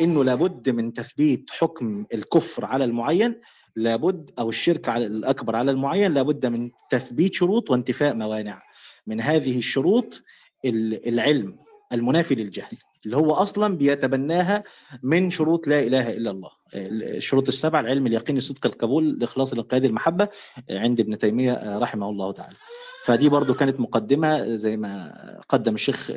إنه 0.00 0.24
لابد 0.24 0.70
من 0.70 0.92
تثبيت 0.92 1.50
حكم 1.50 2.06
الكفر 2.14 2.64
على 2.64 2.84
المعين 2.84 3.40
لابد 3.76 4.30
أو 4.38 4.48
الشرك 4.48 4.88
على 4.88 5.06
الأكبر 5.06 5.56
على 5.56 5.70
المعين 5.70 6.14
لابد 6.14 6.46
من 6.46 6.70
تثبيت 6.90 7.34
شروط 7.34 7.70
وانتفاء 7.70 8.14
موانع. 8.14 8.62
من 9.06 9.20
هذه 9.20 9.58
الشروط 9.58 10.22
العلم 10.64 11.56
المنافي 11.92 12.34
للجهل 12.34 12.76
اللي 13.04 13.16
هو 13.16 13.32
أصلا 13.32 13.76
بيتبناها 13.76 14.64
من 15.02 15.30
شروط 15.30 15.66
لا 15.68 15.80
إله 15.82 16.12
إلا 16.12 16.30
الله. 16.30 16.50
الشروط 16.74 17.48
السبعه 17.48 17.80
العلم 17.80 18.06
اليقين 18.06 18.36
الصدق 18.36 18.66
القبول 18.66 19.04
الإخلاص 19.04 19.52
الانقياد 19.52 19.84
المحبة 19.84 20.28
عند 20.70 21.00
ابن 21.00 21.18
تيمية 21.18 21.78
رحمه 21.78 22.08
الله 22.08 22.32
تعالى. 22.32 22.56
فدي 23.04 23.28
برضو 23.28 23.54
كانت 23.54 23.80
مقدمة 23.80 24.56
زي 24.56 24.76
ما 24.76 25.14
قدم 25.48 25.74
الشيخ 25.74 26.12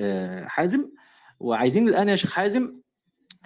حازم. 0.47 0.89
وعايزين 1.39 1.87
الآن 1.87 2.09
يا 2.09 2.15
شيخ 2.15 2.31
حازم 2.33 2.73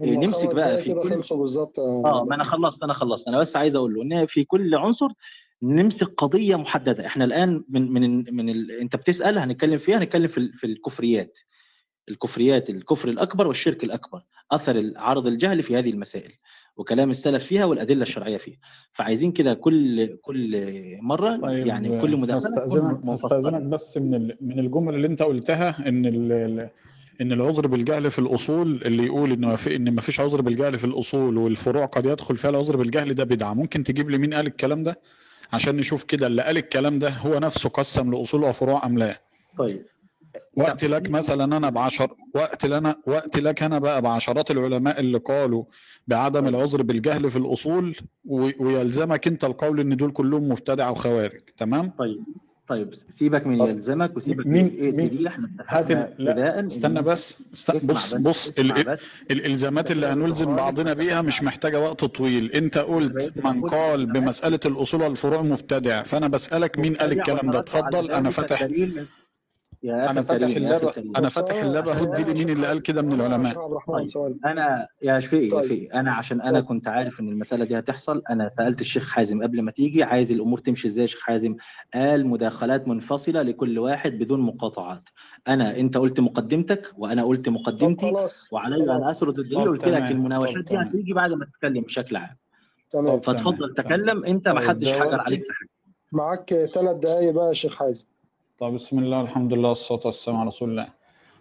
نمسك 0.02 0.56
بقى 0.56 0.78
في 0.78 0.94
كل 0.94 1.10
بالظبط. 1.32 1.80
آه. 1.80 2.26
ما 2.30 2.36
أنا 2.36 2.44
خلصت 2.44 2.84
أنا 2.84 2.94
خلصت. 2.94 3.28
أنا 3.28 3.38
بس 3.40 3.56
عايز 3.56 3.76
أقول 3.76 3.94
له 3.94 4.02
إن 4.02 4.26
في 4.26 4.44
كل 4.44 4.76
عنصر 4.76 5.08
نمسك 5.64 6.08
قضية 6.18 6.56
محددة. 6.56 7.06
إحنا 7.06 7.26
الآن 7.26 7.64
من 7.70 7.92
من 7.94 8.36
من 8.36 8.50
ال... 8.50 8.72
أنت 8.72 8.96
بتسأل 8.96 9.38
هنتكلم 9.38 9.78
فيها 9.78 9.98
هنتكلم 9.98 10.28
في 10.28 10.52
في 10.52 10.68
الكفريات. 10.68 11.40
الكفريات 12.10 12.70
الكفر 12.70 13.10
الأكبر 13.10 13.48
والشرك 13.48 13.84
الأكبر 13.84 14.22
أثر 14.52 14.92
عرض 14.96 15.28
الجهل 15.28 15.64
في 15.64 15.78
هذه 15.78 15.90
المسائل 15.90 16.32
وكلام 16.78 17.10
السلف 17.10 17.44
فيها 17.44 17.66
والأدلة 17.66 18.02
الشرعية 18.02 18.38
فيها. 18.38 18.58
فعايزين 18.94 19.32
كده 19.32 19.54
كل 19.54 20.08
كل 20.22 20.58
مرة 21.02 21.38
طيب 21.38 21.68
يعني 21.68 22.02
كل 22.02 22.18
مداخلة 22.18 22.66
أستأذنك 22.66 23.00
أستأذنك 23.10 23.62
بس 23.62 23.98
من 23.98 24.32
من 24.42 24.60
الجمل 24.60 24.96
اللي 24.96 25.08
أنت 25.08 25.22
قلتها 25.22 25.88
إن 25.88 26.06
ال 26.06 26.70
إن 27.22 27.32
العذر 27.32 27.68
بالجهل 27.68 28.12
في 28.12 28.20
الأصول 28.20 28.82
اللي 28.86 29.06
يقول 29.06 29.32
ان 29.32 29.56
في 29.56 29.76
إن 29.76 29.92
ما 29.92 30.02
فيش 30.02 30.20
عذر 30.20 30.42
بالجهل 30.42 30.78
في 30.78 30.86
الأصول 30.86 31.38
والفروع 31.38 31.86
قد 31.86 32.06
يدخل 32.06 32.38
فيها 32.38 32.50
العذر 32.50 32.78
بالجهل 32.78 33.14
ده 33.14 33.24
بدعة. 33.24 33.54
ممكن 33.54 33.84
تجيب 33.84 34.10
لي 34.10 34.18
مين 34.18 34.34
قال 34.34 34.48
الكلام 34.48 34.84
ده؟ 34.84 35.00
عشان 35.54 35.76
نشوف 35.78 36.04
كده 36.04 36.28
اللي 36.28 36.42
قال 36.42 36.58
الكلام 36.58 37.00
ده 37.00 37.10
هو 37.10 37.40
نفسه 37.40 37.70
قسم 37.70 38.12
لأصول 38.14 38.44
وفروع 38.44 38.86
أم 38.86 38.98
لا. 38.98 39.22
طيب. 39.58 39.86
وقت 40.58 40.86
لك 40.86 41.10
مثلا 41.10 41.58
أنا 41.58 41.70
بعشر 41.70 42.16
وقت 42.36 42.66
لنا 42.66 42.96
وقت 43.08 43.38
لك 43.38 43.64
أنا 43.64 43.80
بقى 43.80 44.02
بعشرات 44.02 44.52
العلماء 44.52 45.00
اللي 45.00 45.18
قالوا 45.18 45.64
بعدم 46.08 46.48
العذر 46.48 46.82
بالجهل 46.82 47.30
في 47.32 47.38
الأصول 47.38 47.96
ويلزمك 48.60 49.28
أنت 49.28 49.44
القول 49.44 49.80
إن 49.80 49.98
دول 49.98 50.12
كلهم 50.12 50.50
مبتدع 50.50 50.90
وخوارج 50.90 51.42
تمام؟ 51.58 51.90
طيب. 52.00 52.24
طيب 52.70 52.94
سيبك 52.94 53.48
من 53.48 53.62
يلزمك 53.62 54.18
وسيبك 54.18 54.48
مين 54.48 54.66
من 54.66 54.72
إيه 54.72 55.08
دي 55.08 55.28
إحنا 55.28 55.50
اتفقنا 55.60 56.08
ابتداء 56.08 56.68
استنى 56.68 57.02
بس 57.02 57.38
است... 57.54 57.70
اسمع 57.70 57.94
بص 57.94 58.14
بس 58.14 58.22
بص 58.22 58.54
ال... 58.60 58.98
الإلزامات 59.32 59.92
اللي 59.92 60.08
هنلزم 60.08 60.56
بعضنا 60.56 60.94
بيها 60.94 61.22
مش 61.22 61.44
محتاجة 61.44 61.80
وقت 61.80 62.06
طويل. 62.06 62.52
أنت 62.52 62.78
قلت 62.78 63.34
من 63.46 63.62
قال 63.62 64.12
بمسألة 64.12 64.60
الأصول 64.66 65.02
والفروع 65.02 65.42
مبتدع. 65.42 66.04
فأنا 66.04 66.28
بسألك 66.28 66.80
مين 66.80 66.96
قال 66.96 67.12
الكلام 67.12 67.52
ده؟ 67.52 67.60
اتفضل 67.60 68.12
أنا 68.12 68.30
فاتح. 68.30 68.68
يا 69.84 70.12
أنا 70.12 70.22
فاتح 70.22 70.48
يا 70.48 70.78
الكريم. 70.78 71.16
أنا 71.16 71.30
فاتح 71.30 71.56
اللاب 71.56 71.88
اهو 71.88 72.14
اديني 72.14 72.34
مين 72.34 72.50
اللي 72.50 72.68
قال 72.68 72.82
كده 72.82 73.02
من 73.02 73.14
العلماء؟ 73.14 73.60
عبد 73.60 73.72
الرحمن 73.72 73.96
طيب 73.96 74.10
سؤال. 74.12 74.40
أنا 74.46 74.88
يا 75.04 75.20
شفيقي 75.20 75.46
يا 75.46 75.52
طيب. 75.52 75.64
شفيقي 75.64 76.00
أنا 76.00 76.12
عشان 76.12 76.42
أنا 76.42 76.60
طيب. 76.60 76.68
كنت 76.68 76.88
عارف 76.88 77.20
إن 77.20 77.30
المسألة 77.30 77.66
دي 77.66 77.80
هتحصل 77.80 78.22
أنا 78.30 78.48
سألت 78.48 78.82
الشيخ 78.82 79.10
حازم 79.12 79.44
قبل 79.44 79.62
ما 79.62 79.72
تيجي 79.72 80.04
عايز 80.04 80.32
الأمور 80.32 80.60
تمشي 80.60 80.88
إزاي؟ 80.88 81.02
يا 81.02 81.08
شيخ 81.08 81.20
حازم 81.22 81.56
قال 81.94 82.28
مداخلات 82.28 82.88
منفصلة 82.88 83.42
لكل 83.42 83.80
واحد 83.80 84.12
بدون 84.12 84.40
مقاطعات. 84.42 85.04
أنا 85.48 85.78
أنت 85.78 85.98
قلت 85.98 86.20
مقدمتك 86.20 86.92
وأنا 86.98 87.24
قلت 87.24 87.50
مقدمتي 87.50 88.14
وعلي 88.52 88.92
أن 88.96 89.04
أسرد 89.04 89.40
الدليل 89.40 89.68
قلت 89.70 89.88
لك 89.88 90.12
المناوشات 90.12 90.64
دي 90.64 90.78
هتيجي 90.78 91.14
بعد 91.14 91.34
ما 91.34 91.46
تتكلم 91.46 91.82
بشكل 91.82 92.16
عام. 92.16 92.36
تمام 92.92 93.20
فتفضل 93.20 93.74
تمام. 93.74 93.88
تكلم 93.88 94.26
أنت 94.26 94.48
ما 94.48 94.60
طيب 94.60 94.70
حدش 94.70 94.92
حجر 94.94 95.20
عليك 95.22 95.40
في 95.42 95.54
حاجة. 95.54 95.70
معاك 96.12 96.70
ثلاث 96.74 96.98
دقايق 96.98 97.32
بقى 97.32 97.48
يا 97.48 97.54
شيخ 97.54 97.76
حازم. 97.76 98.06
طب 98.60 98.74
بسم 98.74 99.00
الله 99.00 99.22
الحمد 99.22 99.54
لله 99.54 99.70
والصلاة 99.70 100.02
والسلام 100.06 100.38
على 100.38 100.48
رسول 100.48 100.70
الله. 100.70 100.88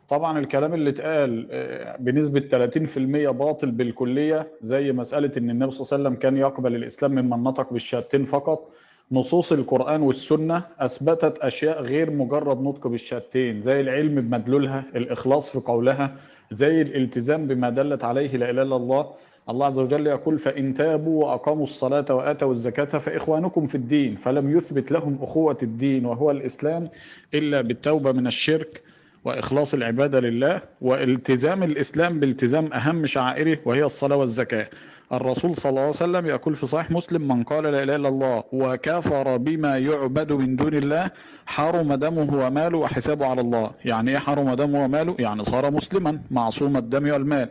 طبعا 0.08 0.38
الكلام 0.38 0.74
اللي 0.74 0.90
اتقال 0.90 1.48
آه، 1.50 1.96
بنسبة 1.96 2.40
30% 2.40 3.30
باطل 3.30 3.70
بالكلية 3.70 4.48
زي 4.62 4.92
مسألة 4.92 5.32
إن 5.38 5.50
النبي 5.50 5.70
صلى 5.70 5.80
الله 5.84 5.92
عليه 5.94 6.02
وسلم 6.02 6.14
كان 6.22 6.36
يقبل 6.36 6.74
الإسلام 6.74 7.12
ممن 7.12 7.42
نطق 7.42 7.72
بالشهادتين 7.72 8.24
فقط. 8.24 8.70
نصوص 9.12 9.52
القرآن 9.52 10.02
والسنة 10.02 10.62
أثبتت 10.78 11.38
أشياء 11.38 11.82
غير 11.82 12.10
مجرد 12.10 12.62
نطق 12.62 12.86
بالشهادتين 12.86 13.60
زي 13.62 13.80
العلم 13.80 14.14
بمدلولها 14.20 14.84
الإخلاص 14.96 15.50
في 15.50 15.58
قولها 15.58 16.16
زي 16.50 16.82
الالتزام 16.82 17.46
بما 17.46 17.70
دلت 17.70 18.04
عليه 18.04 18.36
لا 18.36 18.50
إله 18.50 18.62
إلا 18.62 18.76
الله. 18.76 19.12
الله 19.50 19.66
عز 19.66 19.78
وجل 19.78 20.06
يقول 20.06 20.38
فإن 20.38 20.74
تابوا 20.74 21.24
وأقاموا 21.24 21.62
الصلاة 21.62 22.04
وآتوا 22.10 22.52
الزكاة 22.52 22.84
فإخوانكم 22.98 23.66
في 23.66 23.74
الدين 23.74 24.16
فلم 24.16 24.56
يثبت 24.56 24.92
لهم 24.92 25.18
أخوة 25.22 25.58
الدين 25.62 26.06
وهو 26.06 26.30
الإسلام 26.30 26.88
إلا 27.34 27.60
بالتوبة 27.60 28.12
من 28.12 28.26
الشرك 28.26 28.82
وإخلاص 29.24 29.74
العبادة 29.74 30.20
لله 30.20 30.62
والتزام 30.80 31.62
الإسلام 31.62 32.20
بالتزام 32.20 32.72
أهم 32.72 33.06
شعائره 33.06 33.58
وهي 33.64 33.84
الصلاة 33.84 34.16
والزكاة. 34.16 34.68
الرسول 35.12 35.56
صلى 35.56 35.70
الله 35.70 35.80
عليه 35.80 35.90
وسلم 35.90 36.26
يقول 36.26 36.54
في 36.54 36.66
صحيح 36.66 36.90
مسلم 36.90 37.28
من 37.28 37.42
قال 37.42 37.64
لا 37.64 37.82
إله 37.82 37.96
إلا 37.96 38.08
الله 38.08 38.44
وكفر 38.52 39.36
بما 39.36 39.78
يعبد 39.78 40.32
من 40.32 40.56
دون 40.56 40.74
الله 40.74 41.10
حرم 41.46 41.94
دمه 41.94 42.46
وماله 42.46 42.78
وحسابه 42.78 43.26
على 43.26 43.40
الله. 43.40 43.70
يعني 43.84 44.10
إيه 44.10 44.18
حرم 44.18 44.54
دمه 44.54 44.84
وماله؟ 44.84 45.16
يعني 45.18 45.44
صار 45.44 45.70
مسلما 45.70 46.20
معصوم 46.30 46.76
الدم 46.76 47.10
والمال. 47.10 47.48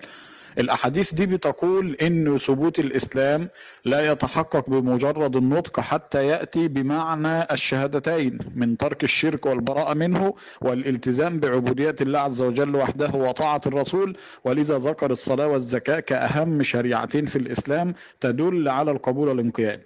الأحاديث 0.57 1.13
دي 1.13 1.25
بتقول 1.25 1.95
إن 1.95 2.37
ثبوت 2.37 2.79
الإسلام 2.79 3.49
لا 3.85 4.11
يتحقق 4.11 4.69
بمجرد 4.69 5.35
النطق 5.35 5.79
حتى 5.79 6.27
يأتي 6.27 6.67
بمعنى 6.67 7.43
الشهادتين 7.51 8.39
من 8.55 8.77
ترك 8.77 9.03
الشرك 9.03 9.45
والبراءة 9.45 9.93
منه 9.93 10.33
والالتزام 10.61 11.39
بعبودية 11.39 11.95
الله 12.01 12.19
عز 12.19 12.41
وجل 12.41 12.75
وحده 12.75 13.09
وطاعة 13.13 13.61
الرسول. 13.65 14.17
ولذا 14.43 14.77
ذكر 14.77 15.11
الصلاة 15.11 15.47
والزكاة 15.47 15.99
كأهم 15.99 16.63
شريعتين 16.63 17.25
في 17.25 17.35
الإسلام 17.35 17.93
تدل 18.19 18.69
على 18.69 18.91
القبول 18.91 19.27
والانقياد. 19.27 19.81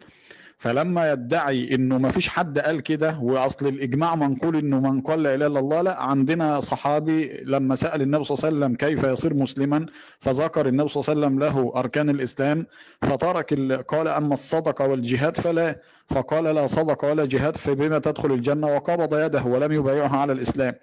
فلما 0.62 1.12
يدعي 1.12 1.75
إنه 1.75 1.98
ما 1.98 2.10
فيش 2.10 2.30
حد 2.30 2.60
قال 2.60 2.80
كده 2.80 3.18
وأصل 3.22 3.68
الإجماع 3.68 4.15
منقول 4.15 4.56
إنه 4.56 4.80
من 4.80 5.01
قال 5.01 5.24
لا 5.24 5.36
اله 5.36 5.48
الا 5.48 5.60
الله 5.60 5.82
لا 5.82 6.01
عندنا 6.01 6.60
صحابي 6.60 7.41
لما 7.46 7.75
سأل 7.75 8.01
النبي 8.01 8.24
صلى 8.24 8.36
الله 8.38 8.46
عليه 8.48 8.58
وسلم 8.58 8.75
كيف 8.75 9.03
يصير 9.03 9.34
مسلما 9.34 9.86
فذكر 10.20 10.68
النبي 10.68 10.88
صلى 10.88 11.01
الله 11.01 11.25
عليه 11.27 11.38
وسلم 11.38 11.39
له 11.39 11.80
أركان 11.80 12.10
الإسلام 12.10 12.65
فترك 13.01 13.53
ال- 13.53 13.84
قال 13.88 14.08
أما 14.08 14.34
الصدقه 14.34 14.88
والجهاد 14.88 15.38
فلا 15.38 15.80
فقال 16.08 16.44
لا 16.44 16.68
صدقه 16.68 17.08
ولا 17.08 17.25
جهاد 17.25 17.58
فبما 17.58 18.00
تدخل 18.00 18.32
الجنة 18.32 18.68
وقبض 18.75 19.15
يده 19.25 19.44
ولم 19.44 19.72
يبايعها 19.72 20.18
على 20.18 20.34
الإسلام. 20.34 20.74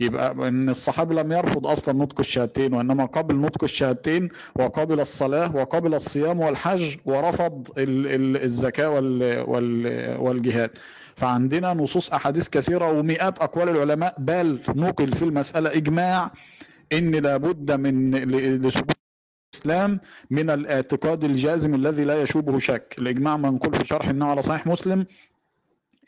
يبقى 0.00 0.32
إن 0.48 0.68
الصحابي 0.68 1.14
لم 1.14 1.32
يرفض 1.32 1.66
أصلا 1.66 1.94
نطق 1.98 2.20
الشهادتين 2.20 2.74
وإنما 2.74 3.04
قبل 3.06 3.34
نطق 3.36 3.64
الشهادتين 3.64 4.28
وقبل 4.56 5.00
الصلاة 5.00 5.56
وقبل 5.56 5.94
الصيام 5.94 6.40
والحج 6.40 6.96
ورفض 7.04 7.68
ال- 7.78 8.06
ال- 8.06 8.42
الزكاة 8.42 8.90
وال- 8.90 9.40
وال- 9.48 10.16
والجهاد. 10.20 10.70
فعندنا 11.16 11.74
نصوص 11.74 12.10
أحاديث 12.12 12.48
كثيرة 12.48 12.90
ومئات 12.90 13.38
أقوال 13.38 13.68
العلماء 13.68 14.14
بل 14.18 14.58
نقل 14.76 15.12
في 15.12 15.22
المسألة 15.22 15.70
إجماع 15.76 16.32
إن 16.92 17.10
لابد 17.14 17.72
من 17.72 18.14
لثبوت 18.66 18.96
الإسلام 19.54 20.00
من 20.30 20.50
الاعتقاد 20.50 21.24
الجازم 21.24 21.74
الذي 21.74 22.04
لا 22.04 22.22
يشوبه 22.22 22.58
شك. 22.58 22.94
الإجماع 22.98 23.36
منقول 23.36 23.74
في 23.74 23.84
شرح 23.84 24.08
النووي 24.08 24.30
على 24.30 24.42
صحيح 24.42 24.66
مسلم 24.66 25.06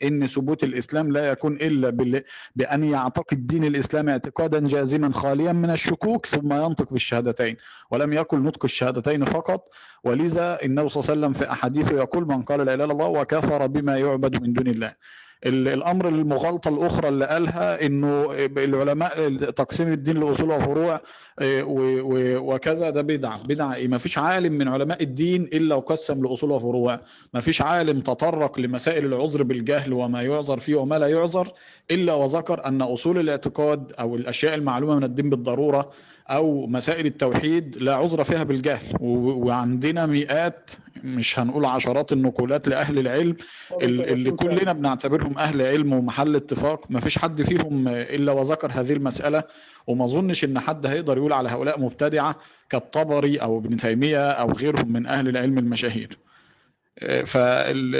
إن 0.03 0.27
ثبوت 0.27 0.63
الإسلام 0.63 1.11
لا 1.11 1.29
يكون 1.29 1.53
إلا 1.53 1.89
بال... 1.89 2.23
بأن 2.55 2.83
يعتقد 2.83 3.47
دين 3.47 3.63
الإسلام 3.63 4.09
اعتقادا 4.09 4.67
جازما 4.67 5.11
خاليا 5.13 5.51
من 5.53 5.69
الشكوك 5.69 6.25
ثم 6.25 6.53
ينطق 6.53 6.93
بالشهادتين 6.93 7.57
ولم 7.91 8.13
يكن 8.13 8.43
نطق 8.43 8.63
الشهادتين 8.65 9.25
فقط. 9.25 9.69
ولذا 10.03 10.59
النبي 10.63 10.89
صلى 10.89 11.01
الله 11.01 11.11
عليه 11.11 11.19
وسلم 11.21 11.33
في 11.33 11.51
أحاديثه 11.51 11.97
يقول 11.97 12.27
من 12.27 12.41
قال 12.41 12.59
لا 12.65 12.73
إله 12.73 12.83
إلا 12.83 12.93
الله 12.93 13.07
وكفر 13.07 13.67
بما 13.67 13.97
يعبد 13.97 14.41
من 14.41 14.53
دون 14.53 14.67
الله. 14.67 14.87
ال- 14.87 14.95
الأمر 15.45 16.07
المغالطة 16.07 16.69
الأخرى 16.69 17.09
اللي 17.09 17.25
قالها 17.25 17.85
إنه 17.85 18.31
العلماء 18.57 19.35
تقسيم 19.35 19.87
الدين 19.93 20.17
لأصول 20.19 20.51
وفروع 20.51 21.01
و- 21.41 22.37
وكذا 22.53 22.89
ده 22.89 23.01
بدعة 23.01 23.43
بدعة. 23.43 23.75
إيه 23.75 23.87
ما 23.87 23.97
فيش 23.97 24.17
عالم 24.17 24.53
من 24.53 24.67
علماء 24.67 25.03
الدين 25.03 25.43
إلا 25.43 25.75
وقسم 25.75 26.23
لأصول 26.25 26.51
وفروع. 26.51 26.99
ما 27.33 27.39
فيش 27.41 27.61
عالم 27.61 28.01
تطرق 28.01 28.59
لمسائل 28.59 29.05
العذر 29.05 29.43
بالجهل 29.43 29.93
وما 29.93 30.21
يعذر 30.21 30.59
فيه 30.59 30.75
وما 30.75 30.99
لا 30.99 31.07
يعذر 31.07 31.47
إلا 31.91 32.13
وذكر 32.13 32.65
أن 32.65 32.81
أصول 32.81 33.19
الاعتقاد 33.19 33.91
أو 33.99 34.15
الأشياء 34.15 34.53
المعلومة 34.55 34.95
من 34.95 35.03
الدين 35.03 35.29
بالضرورة 35.29 35.91
أو 36.31 36.67
مسائل 36.67 37.05
التوحيد 37.05 37.77
لا 37.77 37.95
عذر 37.95 38.23
فيها 38.23 38.43
بالجهل. 38.43 38.97
وعندنا 39.01 40.05
مئات 40.05 40.71
مش 41.03 41.39
هنقول 41.39 41.65
عشرات 41.65 42.11
النقولات 42.11 42.67
لأهل 42.67 42.99
العلم 42.99 43.35
ال- 43.81 44.01
اللي 44.09 44.31
كلنا 44.31 44.73
بنعتبرهم 44.73 45.37
أهل 45.37 45.61
علم 45.61 45.93
ومحل 45.93 46.35
اتفاق. 46.35 46.91
ما 46.91 46.99
فيش 46.99 47.17
حد 47.17 47.41
فيهم 47.41 47.87
إلا 47.87 48.31
وذكر 48.31 48.71
هذه 48.73 48.93
المسألة. 48.93 49.43
وما 49.87 50.05
أظنش 50.05 50.43
إن 50.43 50.59
حد 50.59 50.85
هيقدر 50.85 51.17
يقول 51.17 51.33
على 51.33 51.49
هؤلاء 51.49 51.79
مبتدعة 51.79 52.35
كالطبري 52.69 53.37
أو 53.37 53.57
ابن 53.57 53.77
تيمية 53.77 54.31
أو 54.31 54.51
غيرهم 54.51 54.93
من 54.93 55.05
أهل 55.05 55.27
العلم 55.27 55.57
المشاهير. 55.57 56.17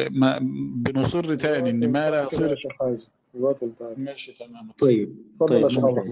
فبنصر 0.02 1.36
تاني 1.36 1.70
إن 1.70 1.92
ما 1.92 2.10
لا 2.10 2.24
يصير. 2.24 2.56
ماشي 3.98 4.32
تمام. 4.40 4.72
طيب 4.80 5.16
اتفضل 5.42 5.56
يا 5.56 5.68
طيب 5.82 6.08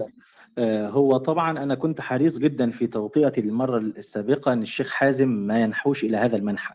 آه، 0.58 0.88
هو 0.88 1.16
طبعا 1.16 1.62
أنا 1.62 1.74
كنت 1.74 2.00
حريص 2.00 2.38
جدا 2.38 2.70
في 2.70 2.86
توطئتي 2.86 3.40
المرة 3.40 3.78
السابقة 3.78 4.52
أن 4.52 4.62
الشيخ 4.62 4.90
حازم 4.90 5.28
ما 5.28 5.62
ينحوش 5.62 6.04
إلى 6.04 6.16
هذا 6.16 6.36
المنحى. 6.36 6.74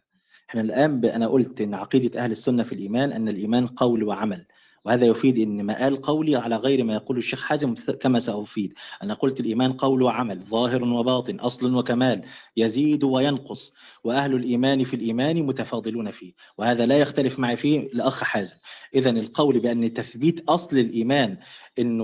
إحنا 0.50 0.62
الآن 0.62 1.00
ب- 1.00 1.06
أنا 1.06 1.28
قلت 1.28 1.62
إن 1.62 1.74
عقيدة 1.74 2.20
أهل 2.24 2.32
السنة 2.32 2.64
في 2.64 2.76
الإيمان 2.76 3.12
أن 3.12 3.28
الإيمان 3.30 3.68
قول 3.68 4.04
وعمل 4.04 4.46
وهذا 4.86 5.06
يفيد 5.06 5.38
إن 5.40 5.64
ما 5.64 5.80
قال 5.84 6.02
قولي 6.02 6.36
على 6.36 6.56
غير 6.56 6.84
ما 6.84 6.94
يقول 6.94 7.18
الشيخ 7.18 7.42
حازم 7.42 7.74
كما 7.74 8.20
سأفيد. 8.20 8.74
أنا 9.04 9.14
قلت 9.14 9.40
الإيمان 9.40 9.74
قول 9.74 10.02
وعمل 10.04 10.40
ظاهر 10.40 10.84
وباطن 10.84 11.36
أصل 11.40 11.76
وكمال 11.76 12.22
يزيد 12.58 13.04
وينقص 13.04 13.74
وأهل 14.04 14.36
الإيمان 14.36 14.84
في 14.84 14.96
الإيمان 14.96 15.44
متفاضلون 15.46 16.12
فيه 16.12 16.34
وهذا 16.58 16.86
لا 16.86 16.98
يختلف 16.98 17.40
معي 17.40 17.58
فيه 17.58 17.80
الأخ 17.80 18.24
حازم. 18.24 18.56
إذا 18.96 19.10
القول 19.10 19.60
بأن 19.60 19.94
تثبيت 19.94 20.50
أصل 20.50 20.78
الإيمان 20.78 21.38
إنه 21.80 22.04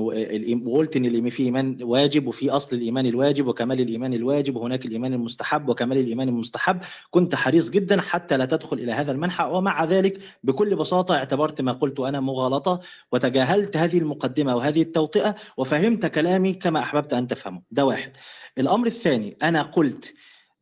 وقلت 0.66 0.96
إن 0.96 1.06
الإيمان 1.06 1.30
في 1.30 1.44
إيمان 1.44 1.78
واجب 1.82 2.28
وفي 2.28 2.50
أصل 2.50 2.76
الإيمان 2.76 3.06
الواجب 3.06 3.48
وكمال 3.48 3.82
الإيمان 3.82 4.14
الواجب 4.14 4.56
وهناك 4.56 4.86
الإيمان 4.86 5.14
المستحب 5.14 5.70
وكمال 5.70 5.98
الإيمان 5.98 6.30
المستحب. 6.30 6.80
كنت 7.10 7.36
حريص 7.36 7.70
جدا 7.70 8.02
حتى 8.02 8.38
لا 8.38 8.46
تدخل 8.46 8.80
إلى 8.80 8.92
هذا 8.92 9.12
المنحى 9.12 9.44
ومع 9.52 9.84
ذلك 9.84 10.20
بكل 10.44 10.76
بساطة 10.76 11.16
اعتبرت 11.16 11.62
ما 11.62 11.72
قلت 11.72 12.00
أنا 12.00 12.20
مغالطة 12.20 12.80
وتجاهلت 13.12 13.78
هذه 13.78 13.98
المقدمة 13.98 14.56
وهذه 14.56 14.82
التوطئة 14.82 15.36
وفهمت 15.58 16.06
كلامي 16.06 16.54
كما 16.54 16.80
أحببت 16.80 17.14
أن 17.14 17.28
تفهمه. 17.28 17.62
ده 17.72 17.86
واحد. 17.86 18.12
الأمر 18.58 18.88
الثاني 18.88 19.38
أنا 19.44 19.62
قلت 19.62 20.14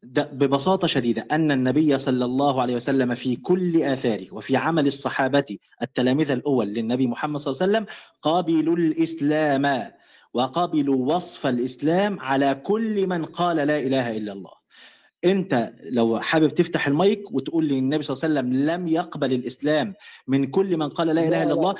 ببساطة 0.04 0.88
شديدة 0.88 1.28
أن 1.32 1.52
النبي 1.52 1.98
صلى 1.98 2.26
الله 2.26 2.62
عليه 2.62 2.76
وسلم 2.76 3.16
في 3.16 3.36
كل 3.36 3.82
آثاره 3.84 4.28
وفي 4.32 4.58
عمل 4.58 4.88
الصحابة 4.88 5.58
التلاميذ 5.82 6.32
الأول 6.32 6.68
للنبي 6.68 7.08
محمد 7.08 7.40
صلى 7.40 7.52
الله 7.52 7.62
عليه 7.64 7.74
وسلم 7.74 7.86
قبلوا 8.22 8.76
الإسلام 8.76 9.92
وقبلوا 10.34 11.16
وصف 11.16 11.48
الإسلام 11.48 12.20
على 12.20 12.56
كل 12.56 13.08
من 13.08 13.26
قال 13.26 13.56
لا 13.58 13.80
إله 13.80 14.18
إلا 14.18 14.34
الله 14.34 14.52
أنت 15.26 15.74
لو 15.84 16.20
حابب 16.20 16.48
تفتح 16.56 16.88
المايك 16.88 17.32
وتقول 17.32 17.66
لي 17.66 17.80
النبي 17.80 18.04
صلى 18.04 18.14
الله 18.16 18.40
عليه 18.40 18.50
وسلم 18.50 18.70
لم 18.70 18.88
يقبل 18.88 19.34
الإسلام 19.34 19.94
من 20.28 20.48
كل 20.48 20.78
من 20.78 20.90
قال 20.90 21.08
لا 21.08 21.28
إله 21.28 21.44
إلا 21.44 21.54
الله 21.54 21.76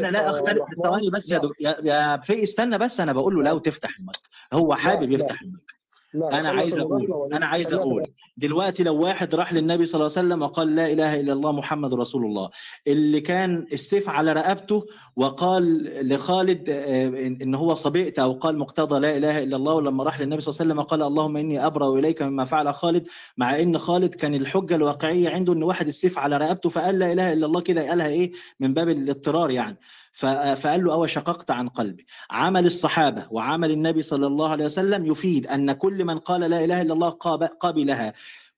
أنا 0.00 0.08
لا 0.08 0.18
عبد 0.18 0.28
أختلف. 0.34 0.62
ثواني 0.82 1.10
بس 1.10 1.30
يا. 1.30 1.40
يا 1.60 2.16
في 2.16 2.42
استنى 2.42 2.78
بس 2.78 3.00
أنا 3.00 3.12
بقول 3.12 3.34
له 3.34 3.42
لو 3.42 3.58
تفتح 3.58 3.98
المايك 3.98 4.18
هو 4.52 4.74
حابب. 4.74 5.10
يفتح 5.12 5.42
المايك 5.42 5.81
أنا 6.14 6.48
عايز 6.48 6.78
أقول 6.78 7.30
أنا 7.32 7.46
عايز 7.46 7.72
أقول. 7.72 8.06
دلوقتي 8.36 8.82
لو 8.82 9.02
واحد 9.02 9.34
راح 9.34 9.52
للنبي 9.52 9.86
صلى 9.86 9.94
الله 10.00 10.12
عليه 10.16 10.28
وسلم 10.28 10.42
وقال 10.42 10.74
لا 10.74 10.92
إله 10.92 11.20
إلا 11.20 11.32
الله 11.32 11.52
محمد 11.52 11.94
رسول 11.94 12.24
الله 12.24 12.50
اللي 12.86 13.20
كان 13.20 13.66
السيف 13.72 14.08
على 14.08 14.32
رقبته 14.32 14.86
وقال 15.16 15.82
لخالد 16.08 16.68
آه، 16.68 17.06
إن 17.08 17.38
إن 17.42 17.54
هو 17.54 17.74
صبئت 17.74 18.18
أو 18.18 18.32
قال 18.32 18.58
مقتضى 18.58 19.00
لا 19.00 19.16
إله 19.16 19.42
إلا 19.42 19.56
الله 19.56 19.74
ولما 19.74 20.04
راح 20.04 20.20
للنبي 20.20 20.40
صلى 20.40 20.52
الله 20.52 20.60
عليه 20.60 20.72
وسلم 20.72 20.82
قال 20.90 21.02
اللهم 21.02 21.36
إني 21.36 21.66
أبرأ 21.66 21.98
إليك 21.98 22.22
مما 22.22 22.44
فعل 22.44 22.74
خالد 22.74 23.08
مع 23.36 23.60
إن 23.60 23.78
خالد 23.78 24.14
كان 24.14 24.34
الحجة 24.34 24.74
الواقعية 24.74 25.30
عنده 25.30 25.52
إن 25.52 25.62
واحد 25.62 25.86
السيف 25.86 26.18
على 26.18 26.36
رقبته 26.36 26.68
فقال 26.68 26.98
لا 26.98 27.12
إله 27.12 27.32
إلا 27.32 27.46
الله 27.46 27.60
كده 27.60 27.88
قالها 27.88 28.08
إيه؟ 28.08 28.32
من 28.60 28.74
باب 28.74 28.88
الاضطرار 28.88 29.50
يعني. 29.50 29.76
فقال 30.12 30.84
له 30.84 30.92
أو 30.92 31.06
شققت 31.06 31.50
عن 31.50 31.68
قلبي. 31.68 32.06
عمل 32.30 32.66
الصحابة 32.66 33.26
وعمل 33.30 33.70
النبي 33.70 34.02
صلى 34.02 34.26
الله 34.26 34.48
عليه 34.50 34.64
وسلم 34.64 35.06
يفيد 35.06 35.46
أن 35.46 35.72
كل 35.72 36.04
من 36.04 36.18
قال 36.18 36.40
لا 36.40 36.64
إله 36.64 36.82
إلا 36.82 36.92
الله 36.92 37.08
قاب- 37.08 37.50
قبلها. 37.60 38.12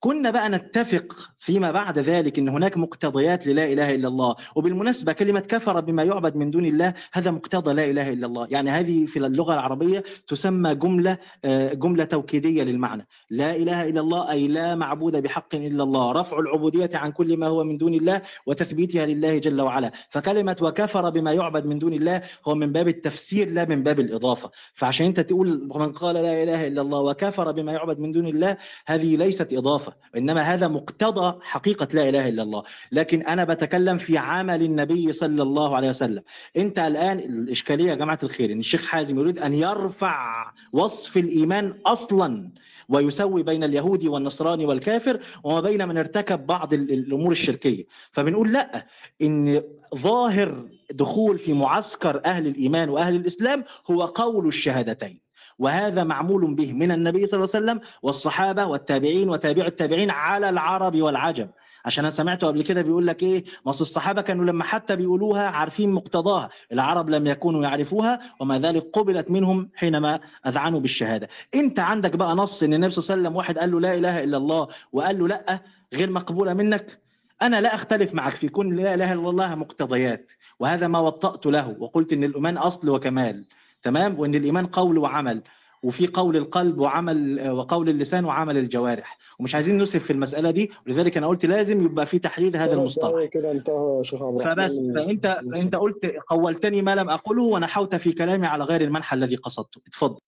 كنا 0.05 0.29
بقى 0.29 0.49
نتفق 0.49 1.29
فيما 1.39 1.71
بعد 1.71 1.99
ذلك 1.99 2.39
إن 2.39 2.49
هناك 2.49 2.77
مقتضيات 2.77 3.47
للا 3.47 3.73
إله 3.73 3.95
إلا 3.95 4.07
الله. 4.07 4.35
وبالمناسبة 4.55 5.13
كلمة 5.13 5.39
كفر 5.39 5.79
بما 5.79 6.03
يعبد 6.03 6.35
من 6.35 6.51
دون 6.51 6.65
الله 6.65 6.93
هذا 7.13 7.31
مقتضى 7.31 7.73
لا 7.73 7.85
إله 7.89 8.13
إلا 8.13 8.27
الله. 8.27 8.47
يعني 8.51 8.69
هذه 8.69 9.05
في 9.05 9.19
اللغة 9.19 9.53
العربية 9.53 10.03
تسمى 10.27 10.75
جملة 10.75 11.17
آه، 11.45 11.73
جملة 11.73 12.03
توكيدية 12.03 12.63
للمعنى. 12.63 13.07
لا 13.29 13.55
إله 13.55 13.89
إلا 13.89 14.01
الله 14.01 14.31
أي 14.31 14.47
لا 14.47 14.75
معبود 14.75 15.15
بحق 15.15 15.55
إلا 15.55 15.83
الله. 15.83 16.11
رفع 16.11 16.39
العبودية 16.39 16.89
عن 16.93 17.11
كل 17.11 17.37
ما 17.37 17.47
هو 17.47 17.63
من 17.63 17.77
دون 17.77 17.93
الله 17.93 18.21
وتثبيتها 18.45 19.05
لله 19.05 19.37
جل 19.37 19.61
وعلا. 19.61 19.91
فكلمة 20.09 20.57
وكفر 20.61 21.09
بما 21.09 21.33
يعبد 21.33 21.65
من 21.65 21.79
دون 21.79 21.93
الله 21.93 22.21
هو 22.47 22.55
من 22.55 22.71
باب 22.71 22.87
التفسير 22.87 23.49
لا 23.49 23.65
من 23.65 23.83
باب 23.83 23.99
الإضافة. 23.99 24.51
فعشان 24.73 25.05
أنت 25.05 25.19
تقول 25.19 25.69
من 25.75 25.91
قال 25.91 26.15
لا 26.15 26.43
إله 26.43 26.67
إلا 26.67 26.81
الله 26.81 26.99
وكفر 26.99 27.51
بما 27.51 27.73
يعبد 27.73 27.99
من 27.99 28.11
دون 28.11 28.27
الله 28.27 28.57
هذه 28.85 29.15
ليست 29.17 29.53
إضافة. 29.53 29.94
إنما 30.17 30.41
هذا 30.41 30.67
مقتضى 30.67 31.39
حقيقة 31.41 31.87
لا 31.93 32.09
إله 32.09 32.29
إلا 32.29 32.43
الله. 32.43 32.63
لكن 32.91 33.21
أنا 33.21 33.43
بتكلم 33.43 33.97
في 33.97 34.17
عمل 34.17 34.63
النبي 34.63 35.11
صلى 35.11 35.43
الله 35.43 35.75
عليه 35.75 35.89
وسلم. 35.89 36.23
أنت 36.57 36.79
الآن 36.79 37.19
الإشكالية 37.19 37.89
يا 37.89 37.95
جماعة 37.95 38.19
الخير 38.23 38.51
إن 38.51 38.59
الشيخ 38.59 38.85
حازم 38.85 39.19
يريد 39.19 39.39
أن 39.39 39.53
يرفع 39.53 40.45
وصف 40.73 41.17
الإيمان 41.17 41.73
أصلا 41.85 42.49
ويسوي 42.89 43.43
بين 43.43 43.63
اليهودي 43.63 44.07
والنصراني 44.09 44.65
والكافر 44.65 45.19
وما 45.43 45.59
بين 45.61 45.87
من 45.87 45.97
ارتكب 45.97 46.45
بعض 46.47 46.73
ال- 46.73 46.91
الأمور 46.93 47.31
الشركية. 47.31 47.83
فبنقول 48.11 48.53
لا 48.53 48.85
إن 49.21 49.61
ظاهر 49.95 50.69
دخول 50.91 51.39
في 51.39 51.53
معسكر 51.53 52.21
أهل 52.25 52.47
الإيمان 52.47 52.89
وأهل 52.89 53.15
الإسلام 53.15 53.63
هو 53.91 54.05
قول 54.05 54.47
الشهادتين. 54.47 55.24
وهذا 55.59 56.03
معمول 56.03 56.55
به 56.55 56.73
من 56.73 56.91
النبي 56.91 57.25
صلى 57.25 57.37
الله 57.37 57.49
عليه 57.55 57.65
وسلم 57.65 57.79
والصحابة 58.01 58.65
والتابعين 58.65 59.29
وتابع 59.29 59.65
التابعين 59.65 60.09
على 60.09 60.49
العرب 60.49 61.01
والعجم. 61.01 61.47
عشان 61.85 62.05
أنا 62.05 62.11
سمعته 62.11 62.47
قبل 62.47 62.61
كده 62.61 62.81
بيقول 62.81 63.07
لك 63.07 63.23
إيه؟ 63.23 63.43
ما 63.65 63.69
أصل 63.69 63.81
الصحابة 63.81 64.21
كانوا 64.21 64.45
لما 64.45 64.63
حتى 64.63 64.95
بيقولوها 64.95 65.49
عارفين 65.49 65.91
مقتضاها. 65.91 66.49
العرب 66.71 67.09
لم 67.09 67.27
يكونوا 67.27 67.63
يعرفوها 67.63 68.19
وما 68.39 68.59
ذلك 68.59 68.89
قبلت 68.93 69.31
منهم 69.31 69.69
حينما 69.75 70.19
أذعنوا 70.47 70.79
بالشهادة. 70.79 71.27
أنت 71.55 71.79
عندك 71.79 72.15
بقى 72.15 72.35
نص 72.35 72.63
إن 72.63 72.73
النبي 72.73 72.91
صلى 72.91 73.03
الله 73.03 73.11
عليه 73.11 73.21
وسلم 73.21 73.35
واحد 73.37 73.57
قال 73.57 73.71
له 73.71 73.79
لا 73.79 73.93
إله 73.93 74.23
إلا 74.23 74.37
الله 74.37 74.67
وقال 74.91 75.19
له 75.19 75.27
لأ 75.27 75.59
غير 75.93 76.09
مقبولة 76.09 76.53
منك؟ 76.53 76.99
أنا 77.41 77.61
لا 77.61 77.75
أختلف 77.75 78.13
معك 78.13 78.33
في 78.33 78.49
كون 78.49 78.75
لا 78.75 78.93
إله 78.93 79.13
إلا 79.13 79.29
الله 79.29 79.55
مقتضيات. 79.55 80.31
وهذا 80.59 80.87
ما 80.87 80.99
وطأت 80.99 81.45
له 81.45 81.75
وقلت 81.79 82.13
إن 82.13 82.23
الايمان 82.23 82.57
أصل 82.57 82.89
وكمال. 82.89 83.45
تمام؟ 83.85 84.19
وإن 84.19 84.35
الإيمان 84.35 84.65
قول 84.67 84.97
وعمل 84.97 85.41
وفي 85.83 86.07
قول 86.07 86.37
القلب 86.37 86.77
وعمل 86.79 87.49
وقول 87.49 87.89
اللسان 87.89 88.25
وعمل 88.25 88.57
الجوارح. 88.57 89.17
ومش 89.39 89.55
عايزين 89.55 89.77
نسهب 89.77 90.01
في 90.01 90.13
المسألة 90.13 90.51
دي 90.51 90.71
ولذلك 90.87 91.17
أنا 91.17 91.27
قلت 91.27 91.45
لازم 91.45 91.85
يبقى 91.85 92.05
في 92.05 92.19
تحليل 92.19 92.57
هذا 92.57 92.73
المصطلح. 92.73 93.25
كده 93.31 93.51
انتهى 93.51 93.95
يا 93.97 94.03
شيخ 94.03 94.21
عبد 94.21 94.39
الرحمن 94.41 94.55
فبس 94.67 94.91
فأنت 94.95 95.41
فأنت 95.53 95.75
قلت 95.75 96.05
قولتني 96.27 96.81
ما 96.81 96.95
لم 96.95 97.09
أقله 97.09 97.43
ونحوت 97.43 97.95
في 97.95 98.11
كلامي 98.11 98.47
على 98.47 98.63
غير 98.63 98.81
المنحى 98.81 99.15
الذي 99.15 99.35
قصدته. 99.35 99.81
اتفضل. 99.87 100.19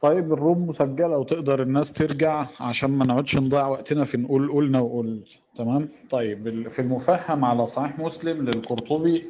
طيب 0.00 0.32
الروم 0.32 0.66
مسجلة 0.66 1.18
وتقدر 1.18 1.62
الناس 1.62 1.92
ترجع 1.92 2.46
عشان 2.60 2.90
ما 2.90 3.04
نقعدش 3.06 3.36
نضيع 3.36 3.66
وقتنا 3.68 4.04
في 4.04 4.16
نقول 4.16 4.52
قلنا 4.52 4.80
وقول. 4.80 5.24
تمام؟ 5.56 5.88
طيب 6.10 6.68
في 6.68 6.78
المفهم 6.82 7.44
على 7.44 7.66
صحيح 7.66 7.98
مسلم 7.98 8.44
للقرطبي 8.44 9.24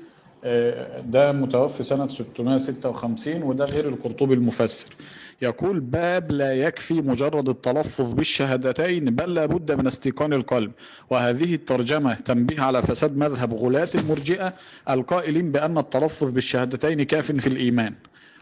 ده 1.01 1.33
متوفي 1.33 1.83
سنة 1.83 2.07
656 2.07 3.43
وده 3.43 3.65
غير 3.65 3.89
القرطبي 3.89 4.35
المفسر. 4.35 4.95
يقول 5.43 5.81
باب 5.81 6.33
لا 6.33 6.55
يكفي 6.55 6.95
مجرد 6.95 7.49
التلفظ 7.49 8.13
بالشهادتين 8.13 9.05
بل 9.05 9.35
لابد 9.35 9.73
من 9.73 9.87
استيقان 9.87 10.33
القلب. 10.33 10.73
وهذه 11.11 11.55
الترجمة 11.55 12.15
تنبيه 12.15 12.61
على 12.63 12.83
فساد 12.83 13.17
مذهب 13.17 13.55
غلاة 13.55 13.89
المرجئة 13.95 14.55
القائلين 14.91 15.53
بأن 15.53 15.79
التلفظ 15.79 16.31
بالشهادتين 16.31 17.03
كاف 17.03 17.33
في 17.33 17.47
الإيمان. 17.47 17.95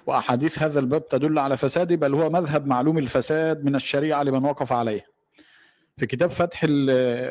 وأحاديث 0.06 0.62
هذا 0.62 0.80
الباب 0.80 1.08
تدل 1.08 1.38
على 1.38 1.56
فساده 1.56 1.96
بل 1.96 2.14
هو 2.14 2.30
مذهب 2.30 2.66
معلوم 2.66 2.98
الفساد 2.98 3.64
من 3.64 3.74
الشريعة 3.74 4.22
لمن 4.22 4.44
وقف 4.44 4.72
عليه. 4.72 5.06
في 5.96 6.06
كتاب 6.06 6.30
فتح 6.30 6.66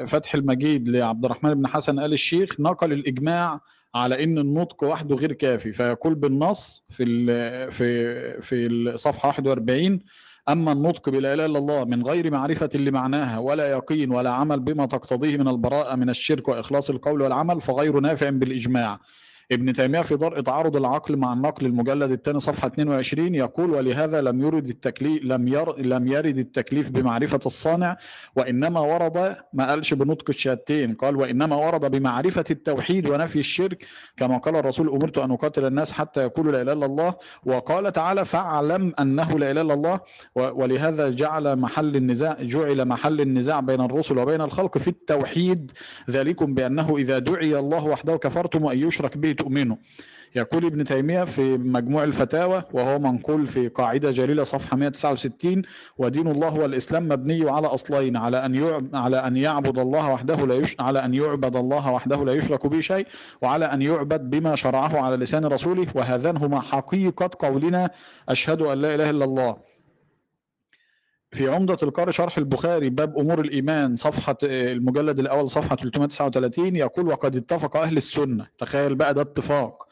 فتح 0.07 0.35
المجيد 0.35 0.89
لعبد 0.89 1.25
الرحمن 1.25 1.53
بن 1.53 1.67
حسن 1.67 1.99
آل 1.99 2.13
الشيخ 2.13 2.59
نقل 2.59 2.93
الإجماع 2.93 3.59
على 3.95 4.23
إن 4.23 4.37
النطق 4.37 4.83
وحده 4.83 5.15
غير 5.15 5.31
كافي 5.33 5.73
فيقول 5.73 6.15
بالنص 6.15 6.83
في 6.89 7.05
في 7.71 8.41
في 8.41 8.67
الصفحة 8.67 9.27
41 9.27 9.99
أما 10.49 10.71
النطق 10.71 11.09
بلا 11.09 11.33
إله 11.33 11.45
إلا 11.45 11.59
الله 11.59 11.83
من 11.85 12.03
غير 12.07 12.31
معرفة 12.31 12.69
لمعناها 12.75 13.37
ولا 13.39 13.71
يقين 13.71 14.11
ولا 14.11 14.31
عمل 14.31 14.59
بما 14.59 14.85
تقتضيه 14.85 15.37
من 15.37 15.47
البراءة 15.47 15.95
من 15.95 16.09
الشرك 16.09 16.47
وإخلاص 16.47 16.89
القول 16.89 17.21
والعمل 17.21 17.61
فغير 17.61 17.99
نافع 17.99 18.29
بالإجماع. 18.29 18.99
ابن 19.53 19.73
تيمية 19.73 20.01
في 20.01 20.15
درء 20.15 20.41
تعارض 20.41 20.75
العقل 20.75 21.17
مع 21.17 21.33
النقل 21.33 21.65
المجلد 21.65 22.11
الثاني 22.11 22.39
صفحة 22.39 22.67
22 22.67 23.35
يقول 23.35 23.69
ولهذا 23.71 24.21
لم 24.21 24.41
يرد 24.41 24.67
التكليف 24.69 25.23
لم 25.23 25.47
ير 25.47 25.79
لم 25.79 26.07
يرد 26.07 26.37
التكليف 26.37 26.89
بمعرفة 26.89 27.39
الصانع 27.45 27.97
وإنما 28.35 28.79
ورد 28.79 29.35
ما 29.53 29.69
قالش 29.69 29.93
بنطق 29.93 30.25
الشهادتين 30.29 30.93
قال 30.93 31.15
وإنما 31.15 31.55
ورد 31.55 31.91
بمعرفة 31.91 32.43
التوحيد 32.51 33.09
ونفي 33.09 33.39
الشرك 33.39 33.85
كما 34.17 34.37
قال 34.37 34.55
الرسول 34.55 34.89
أمرت 34.89 35.17
أن 35.17 35.31
أقاتل 35.31 35.65
الناس 35.65 35.91
حتى 35.91 36.21
يقولوا 36.23 36.51
لا 36.51 36.61
إله 36.61 36.73
إلا 36.73 36.85
الله 36.85 37.15
وقال 37.45 37.93
تعالى 37.93 38.25
فاعلم 38.25 38.93
أنه 38.99 39.39
لا 39.39 39.51
إله 39.51 39.61
إلا 39.61 39.73
الله 39.73 39.99
ولهذا 40.35 41.09
جعل 41.09 41.55
محل 41.55 41.95
النزاع 41.95 42.37
جعل 42.41 42.85
محل 42.85 43.21
النزاع 43.21 43.59
بين 43.59 43.81
الرسل 43.81 44.17
وبين 44.17 44.41
الخلق 44.41 44.77
في 44.77 44.87
التوحيد 44.87 45.71
ذلكم 46.09 46.53
بأنه 46.53 46.97
إذا 46.97 47.19
دعي 47.19 47.59
الله 47.59 47.85
وحده 47.85 48.17
كفرتم 48.17 48.63
وأن 48.63 48.87
يشرك 48.87 49.17
به 49.17 49.31
تؤمنوا. 49.43 49.77
يقول 50.35 50.65
ابن 50.65 50.83
تيمية 50.83 51.23
في 51.23 51.57
مجموع 51.57 52.03
الفتاوى 52.03 52.63
وهو 52.73 52.99
منقول 52.99 53.47
في 53.47 53.67
قاعدة 53.67 54.11
جليلة 54.11 54.43
صفحة 54.43 54.77
169 54.77 55.61
ودين 55.97 56.27
الله 56.27 56.53
والإسلام 56.53 57.07
مبني 57.07 57.49
على 57.49 57.67
أصلين 57.67 58.17
على 58.17 58.45
أن 58.45 58.55
يعب 58.55 58.87
على 58.93 59.17
أن 59.17 59.37
يعبد 59.37 59.79
الله 59.79 60.11
وحده 60.11 60.35
لا 60.35 60.55
يش 60.55 60.75
على 60.79 61.05
أن 61.05 61.13
يعبد 61.13 61.55
الله 61.55 61.91
وحده 61.91 62.25
لا 62.25 62.33
يشرك 62.33 62.67
به 62.67 62.81
شيء 62.81 63.07
وعلى 63.41 63.65
أن 63.65 63.81
يعبد 63.81 64.29
بما 64.29 64.55
شرعه 64.55 64.99
على 64.99 65.15
لسان 65.15 65.45
رسوله 65.45 65.87
وهذان 65.95 66.37
هما 66.37 66.59
حقيقة 66.61 67.29
قولنا 67.39 67.89
أشهد 68.29 68.61
أن 68.61 68.81
لا 68.81 68.95
إله 68.95 69.09
إلا 69.09 69.25
الله. 69.25 69.72
في 71.33 71.47
عمدة 71.49 71.77
القارئ 71.83 72.11
شرح 72.11 72.37
البخاري 72.37 72.89
باب 72.89 73.17
أمور 73.19 73.39
الإيمان 73.41 73.95
صفحة 73.95 74.37
آه، 74.43 74.71
المجلد 74.73 75.19
الأول 75.19 75.49
صفحة 75.49 75.75
339 75.75 76.75
يقول 76.75 77.07
وقد 77.07 77.35
اتفق 77.35 77.77
أهل 77.77 77.97
السنة. 77.97 78.47
تخيل 78.59 78.95
بقى 78.95 79.13
ده 79.13 79.21
اتفاق. 79.21 79.87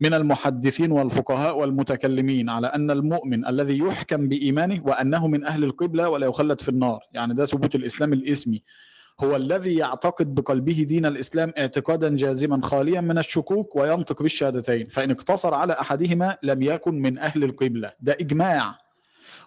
من 0.00 0.14
المحدثين 0.14 0.92
والفقهاء 0.92 1.58
والمتكلمين 1.58 2.48
على 2.50 2.66
أن 2.66 2.90
المؤمن 2.90 3.46
الذي 3.46 3.78
يحكم 3.78 4.28
بإيمانه 4.28 4.82
وأنه 4.84 5.26
من 5.28 5.44
أهل 5.44 5.64
القبلة 5.64 6.08
ولا 6.08 6.26
يخلد 6.26 6.60
في 6.60 6.68
النار. 6.68 7.00
يعني 7.12 7.34
ده 7.34 7.46
ثبوت 7.46 7.74
الإسلام 7.74 8.12
الإسمي. 8.12 8.62
هو 9.20 9.36
الذي 9.36 9.74
يعتقد 9.74 10.34
بقلبه 10.34 10.84
دين 10.88 11.06
الإسلام 11.06 11.52
اعتقادا 11.58 12.16
جازما 12.16 12.60
خاليا 12.66 13.00
من 13.00 13.18
الشكوك 13.18 13.76
وينطق 13.76 14.22
بالشهادتين 14.22 14.86
فإن 14.88 15.10
اقتصر 15.10 15.54
على 15.54 15.72
أحدهما 15.72 16.36
لم 16.42 16.62
يكن 16.62 16.94
من 16.94 17.18
أهل 17.18 17.44
القبلة. 17.44 17.92
ده 18.00 18.12
إجماع. 18.20 18.81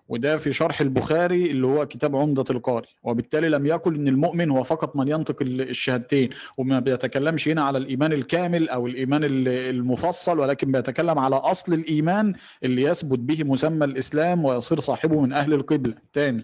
وده 0.07 0.37
في 0.37 0.53
شرح 0.53 0.81
البخاري 0.81 1.51
اللي 1.51 1.67
هو 1.67 1.85
كتاب 1.85 2.15
عمدة 2.15 2.45
القاري 2.49 2.87
وبالتالي 3.03 3.49
لم 3.49 3.65
يقل 3.65 3.95
إن 3.95 4.07
المؤمن 4.07 4.49
هو 4.51 4.63
فقط 4.63 4.95
من 4.95 5.07
ينطق 5.07 5.41
ال- 5.41 5.61
الشهادتين 5.69 6.29
وما 6.57 6.79
بيتكلمش 6.79 7.47
هنا 7.47 7.63
على 7.63 7.77
الإيمان 7.77 8.13
الكامل 8.13 8.69
أو 8.69 8.87
الإيمان 8.87 9.23
ال- 9.23 9.47
المفصل 9.47 10.39
ولكن 10.39 10.71
بيتكلم 10.71 11.19
على 11.19 11.35
أصل 11.35 11.73
الإيمان 11.73 12.33
اللي 12.63 12.81
يثبت 12.81 13.19
به 13.19 13.43
مسمى 13.43 13.85
الإسلام 13.85 14.45
ويصير 14.45 14.79
صاحبه 14.79 15.21
من 15.21 15.33
أهل 15.33 15.53
القبلة. 15.53 15.95
تاني 16.13 16.43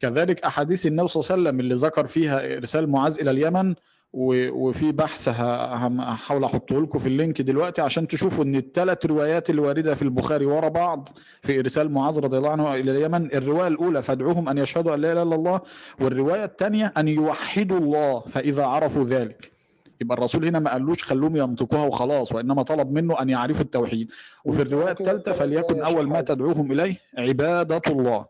كذلك 0.00 0.44
أحاديث 0.44 0.86
النبي 0.86 1.08
صلى 1.08 1.20
الله 1.20 1.32
عليه 1.32 1.42
وسلم 1.42 1.60
اللي 1.60 1.74
ذكر 1.74 2.06
فيها 2.06 2.56
إرسال 2.56 2.90
معاذ 2.90 3.20
إلى 3.20 3.30
اليمن 3.30 3.74
وفي 4.18 4.92
بحث 4.92 5.28
هحاول 5.28 6.44
أحطه 6.44 6.80
لكم 6.82 6.98
في 6.98 7.06
اللينك 7.06 7.42
دلوقتي 7.42 7.80
عشان 7.82 8.08
تشوفوا 8.08 8.44
إن 8.44 8.56
الثلاث 8.56 9.06
روايات 9.06 9.50
اللي 9.50 9.60
وارده 9.62 9.94
في 9.94 10.02
البخاري 10.02 10.46
ورا 10.46 10.68
بعض 10.68 11.08
في 11.42 11.58
إرسال 11.60 11.92
معاذ 11.92 12.18
رضي 12.20 12.38
الله 12.38 12.50
عنه 12.50 12.74
إلى 12.74 12.90
اليمن 12.90 13.34
الرواية 13.34 13.66
الأولى 13.68 14.02
فادعوهم 14.02 14.48
أن 14.48 14.58
يشهدوا 14.58 14.94
أن 14.94 15.00
لا 15.00 15.12
إله 15.12 15.22
إلا 15.22 15.34
الله 15.34 15.60
والرواية 16.00 16.44
الثانية 16.44 16.92
أن 16.96 17.08
يوحدوا 17.08 17.78
الله 17.78 18.20
فإذا 18.20 18.64
عرفوا 18.64 19.04
ذلك. 19.04 19.52
يبقى 20.00 20.18
الرسول 20.18 20.44
هنا 20.44 20.58
ما 20.58 20.72
قالوش 20.72 21.02
خلوهم 21.04 21.36
ينطقوها 21.36 21.86
وخلاص 21.86 22.32
وإنما 22.32 22.62
طلب 22.62 22.92
منه 22.92 23.20
أن 23.22 23.30
يعرفوا 23.30 23.62
التوحيد. 23.62 24.10
وفي 24.44 24.62
الرواية 24.62 24.92
الثالثة 24.92 25.32
فليكن 25.32 25.82
أول 25.82 26.06
ما 26.08 26.20
تدعوهم 26.20 26.72
إليه 26.72 26.96
عبادة 27.18 27.82
الله. 27.88 28.26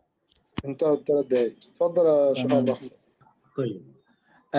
انتهى 0.65 0.93
الثلاث 0.93 1.27
دقايق. 1.27 1.55
اتفضل 1.75 2.07
يا 2.07 2.35
شيخ 2.35 2.47
تمام. 2.47 2.59
عبد 2.59 2.69
الرحمن. 2.69 2.89
طيب. 3.57 3.96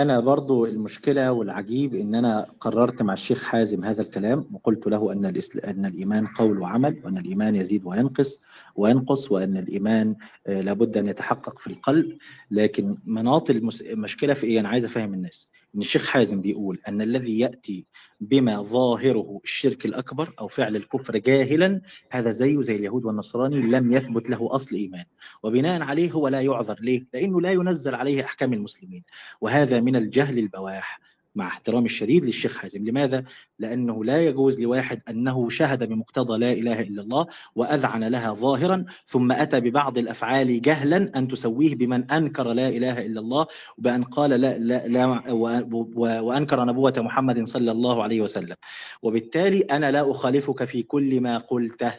أنا 0.02 0.20
برضو 0.20 0.66
المشكلة 0.66 1.32
والعجيب 1.32 1.96
إن 1.96 2.16
أنا 2.16 2.48
قررت 2.60 3.02
مع 3.02 3.14
الشيخ 3.14 3.44
حازم 3.44 3.84
هذا 3.84 4.02
الكلام 4.02 4.50
وقلت 4.54 4.88
له 4.88 5.12
أن. 5.12 5.26
أن 5.66 5.86
الإيمان 5.86 6.28
قول 6.28 6.60
وعمل 6.60 7.02
وأن 7.04 7.18
الإيمان 7.18 7.56
يزيد 7.56 7.86
وينقص 7.86 8.40
وينقص 8.76 9.32
وأن 9.32 9.58
الإيمان 9.58 10.16
آه، 10.48 10.62
لابد 10.62 10.98
أن 10.98 11.08
يتحقق 11.08 11.60
في 11.60 11.68
القلب 11.68 12.18
لكن 12.52 12.98
مناط. 13.06 13.50
المشكلة 13.50 14.34
في 14.34 14.46
إيه 14.48 14.60
أنا 14.60 14.70
عايز 14.70 14.86
أفهم 14.86 15.14
الناس 15.14 15.50
إن 15.78 15.82
الشيخ 15.82 16.06
حازم 16.08 16.42
بيقول 16.42 16.82
أن 16.88 17.02
الذي 17.02 17.40
يأتي 17.40 17.86
بما 18.20 18.62
ظاهره 18.62 19.42
الشرك 19.44 19.86
الأكبر 19.86 20.34
أو 20.40 20.48
فعل 20.48 20.76
الكفر 20.76 21.18
جاهلا 21.18 21.82
هذا 22.12 22.32
زيه 22.32 22.62
زي 22.62 22.76
اليهود 22.76 23.06
والنصراني 23.06 23.62
لم 23.62 23.94
يثبت 23.94 24.30
له 24.30 24.56
أصل 24.56 24.76
إيمان. 24.76 25.06
وبناء 25.44 25.82
عليه 25.82 26.12
هو 26.12 26.28
لا 26.28 26.42
يعذر. 26.42 26.78
ليه؟ 26.82 27.08
لأنه 27.13 27.42
لا 27.42 27.52
ينزل 27.52 27.96
عليه 27.96 28.24
أحكام 28.24 28.54
المسلمين. 28.54 29.04
وهذا 29.42 29.80
من 29.80 29.96
الجهل 29.96 30.40
البواح. 30.40 31.00
مع 31.38 31.47
احترامي 31.47 31.86
الشديد 31.86 32.26
للشيخ 32.26 32.58
حازم. 32.58 32.86
لماذا؟ 32.89 33.23
لأنه 33.60 34.04
لا 34.06 34.21
يجوز 34.21 34.60
لواحد 34.60 35.02
أنه 35.10 35.50
شهد 35.50 35.84
بمقتضى 35.84 36.38
لا 36.38 36.52
إله 36.52 36.82
إلا 36.82 37.02
الله 37.02 37.28
وأذعن 37.56 38.04
لها 38.04 38.34
ظاهرا 38.34 38.86
ثم 39.06 39.32
أتى 39.32 39.60
ببعض 39.60 39.97
الأفعال 39.97 40.62
جهلا 40.62 41.12
أن 41.15 41.28
تسويه 41.28 41.76
بمن 41.76 42.12
أنكر 42.12 42.54
لا 42.54 42.69
إله 42.69 43.06
إلا 43.06 43.19
الله 43.19 43.47
وبأن 43.78 44.04
قال 44.04 44.30
لا, 44.30 44.58
لا, 44.58 44.88
لا 44.88 45.23
وأنكر 46.21 46.65
نبوة 46.65 46.93
محمد 46.97 47.43
صلى 47.43 47.71
الله 47.71 48.04
عليه 48.04 48.21
وسلم. 48.21 48.56
وبالتالي 49.02 49.60
أنا 49.60 49.91
لا 49.91 50.12
أخالفك 50.12 50.63
في 50.63 50.84
كل 50.84 51.21
ما 51.21 51.38
قلته. 51.38 51.93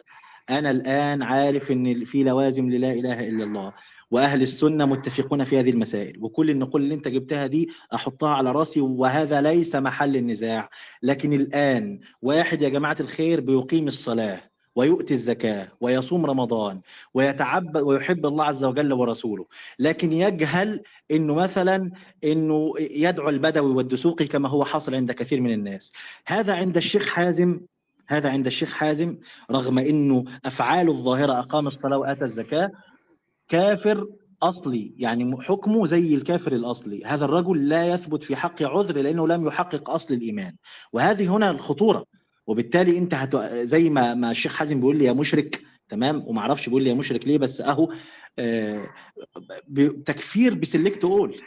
أنا 0.49 0.71
الآن 0.71 1.23
عارف 1.23 1.71
أن 1.71 2.05
في 2.05 2.23
لوازم 2.23 2.69
للا 2.69 2.93
إله 2.93 3.27
إلا 3.27 3.43
الله. 3.43 3.73
وأهل 4.11 4.41
السنة 4.41 4.85
متفقون 4.85 5.43
في 5.43 5.59
هذه 5.59 5.69
المسائل. 5.69 6.17
وكل 6.21 6.49
النقول 6.49 6.81
اللي 6.81 6.93
أنت 6.93 7.07
جبتها 7.07 7.47
دي 7.47 7.69
أحطها 7.95 8.29
على 8.29 8.51
رأسي 8.51 8.81
وهذا 8.81 9.41
ليس 9.41 9.75
محل 9.75 10.15
النزاع. 10.15 10.69
لكن 11.03 11.33
الآن 11.33 11.99
واحد 12.21 12.61
يا 12.61 12.69
جماعة 12.69 12.97
الخير 12.99 13.39
بيقيم 13.41 13.87
الصلاة 13.87 14.41
ويؤتي 14.75 15.13
الزكاة 15.13 15.67
ويصوم 15.81 16.25
رمضان 16.25 16.81
ويتعبد 17.13 17.81
ويحب 17.81 18.25
الله 18.25 18.43
عز 18.43 18.63
وجل 18.63 18.93
ورسوله. 18.93 19.45
لكن 19.79 20.13
يجهل 20.13 20.81
إنه 21.11 21.35
مثلا 21.35 21.91
إنه 22.23 22.73
يدعو 22.79 23.29
البدوي 23.29 23.71
والدسوقي 23.71 24.27
كما 24.27 24.49
هو 24.49 24.65
حاصل 24.65 24.95
عند 24.95 25.11
كثير 25.11 25.41
من 25.41 25.53
الناس. 25.53 25.91
هذا 26.25 26.53
عند 26.53 26.77
الشيخ 26.77 27.07
حازم 27.07 27.61
هذا 28.07 28.29
عند 28.29 28.45
الشيخ 28.45 28.73
حازم 28.73 29.17
رغم 29.51 29.79
إنه 29.79 30.23
أفعاله 30.45 30.91
الظاهرة 30.91 31.39
أقام 31.39 31.67
الصلاة 31.67 31.97
وآتى 31.97 32.25
الزكاة 32.25 32.71
كافر 33.49 34.07
أصلي 34.43 34.93
يعني 34.97 35.41
حكمه 35.41 35.87
زي 35.87 36.15
الكافر 36.15 36.51
الأصلي. 36.53 37.05
هذا 37.05 37.25
الرجل 37.25 37.69
لا 37.69 37.87
يثبت 37.93 38.23
في 38.23 38.35
حق 38.35 38.63
عذر 38.63 39.01
لأنه 39.01 39.27
لم 39.27 39.47
يحقق 39.47 39.89
أصل 39.89 40.13
الإيمان. 40.13 40.55
وهذه 40.93 41.35
هنا 41.35 41.51
الخطورة. 41.51 42.05
وبالتالي 42.47 42.97
أنت 42.97 43.13
هت... 43.13 43.35
زي 43.53 43.89
ما 43.89 44.13
ما 44.13 44.31
الشيخ 44.31 44.55
حازم 44.55 44.79
بيقول 44.79 44.97
لي 44.97 45.05
يا 45.05 45.13
مشرك 45.13 45.61
تمام؟ 45.89 46.23
وما 46.27 46.41
أعرفش 46.41 46.65
بيقول 46.69 46.83
لي 46.83 46.89
يا 46.89 46.95
مشرك 46.95 47.27
ليه 47.27 47.37
بس 47.37 47.61
أهو 47.61 47.93
آه 48.39 48.87
ب- 49.67 50.03
تكفير 50.03 50.53
بسلكت 50.53 51.03
اول 51.03 51.41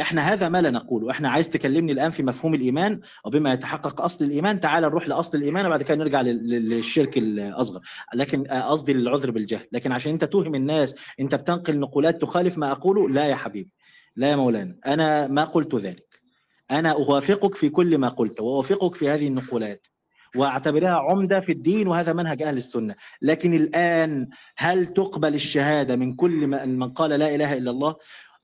إحنا 0.00 0.32
هذا 0.32 0.48
ما 0.48 0.60
لا 0.62 0.70
نقوله 0.70 1.10
إحنا 1.10 1.28
عايز 1.28 1.50
تكلمني 1.50 1.92
الآن 1.92 2.10
في 2.10 2.22
مفهوم 2.22 2.54
الإيمان 2.54 3.00
وبما 3.24 3.52
يتحقق 3.52 4.00
أصل 4.00 4.24
الإيمان. 4.24 4.60
تعال 4.60 4.82
نروح 4.82 5.08
لأصل 5.08 5.38
الإيمان 5.38 5.66
وبعد 5.66 5.82
كده 5.82 5.96
نرجع 5.96 6.20
لل- 6.20 6.50
لل- 6.50 6.68
للشرك 6.68 7.18
الأصغر. 7.18 7.80
لكن 8.14 8.44
قصدي 8.44 8.92
للعذر 8.92 9.30
بالجهل. 9.30 9.66
لكن 9.72 9.92
عشان 9.92 10.12
أنت 10.12 10.24
توهم 10.24 10.54
الناس 10.54 10.94
أنت 11.20 11.34
بتنقل 11.34 11.78
نقولات 11.78 12.22
تخالف 12.22 12.58
ما 12.58 12.72
أقوله. 12.72 13.08
لا 13.08 13.26
يا 13.26 13.34
حبيبي. 13.34 13.70
لا 14.16 14.30
يا 14.30 14.36
مولانا. 14.36 14.76
أنا 14.86 15.26
ما 15.26 15.44
قلت 15.44 15.74
ذلك. 15.74 16.20
أنا 16.70 16.90
أوافقك 16.92 17.54
في 17.54 17.68
كل 17.68 17.98
ما 17.98 18.08
قلت 18.08 18.40
وأوافقك 18.40 18.94
في 18.94 19.08
هذه 19.10 19.26
النقولات 19.26 19.86
وأعتبرها 20.36 20.90
عمدة 20.90 21.40
في 21.40 21.52
الدين 21.52 21.88
وهذا 21.88 22.12
منهج 22.12 22.42
أهل 22.42 22.56
السنة. 22.56 22.94
لكن 23.22 23.54
الآن 23.54 24.28
هل 24.56 24.86
تقبل 24.86 25.34
الشهادة 25.34 25.96
من 25.96 26.14
كل 26.14 26.46
من 26.66 26.88
قال 26.92 27.10
لا 27.10 27.34
إله 27.34 27.52
إلا 27.56 27.70
الله؟ 27.70 27.96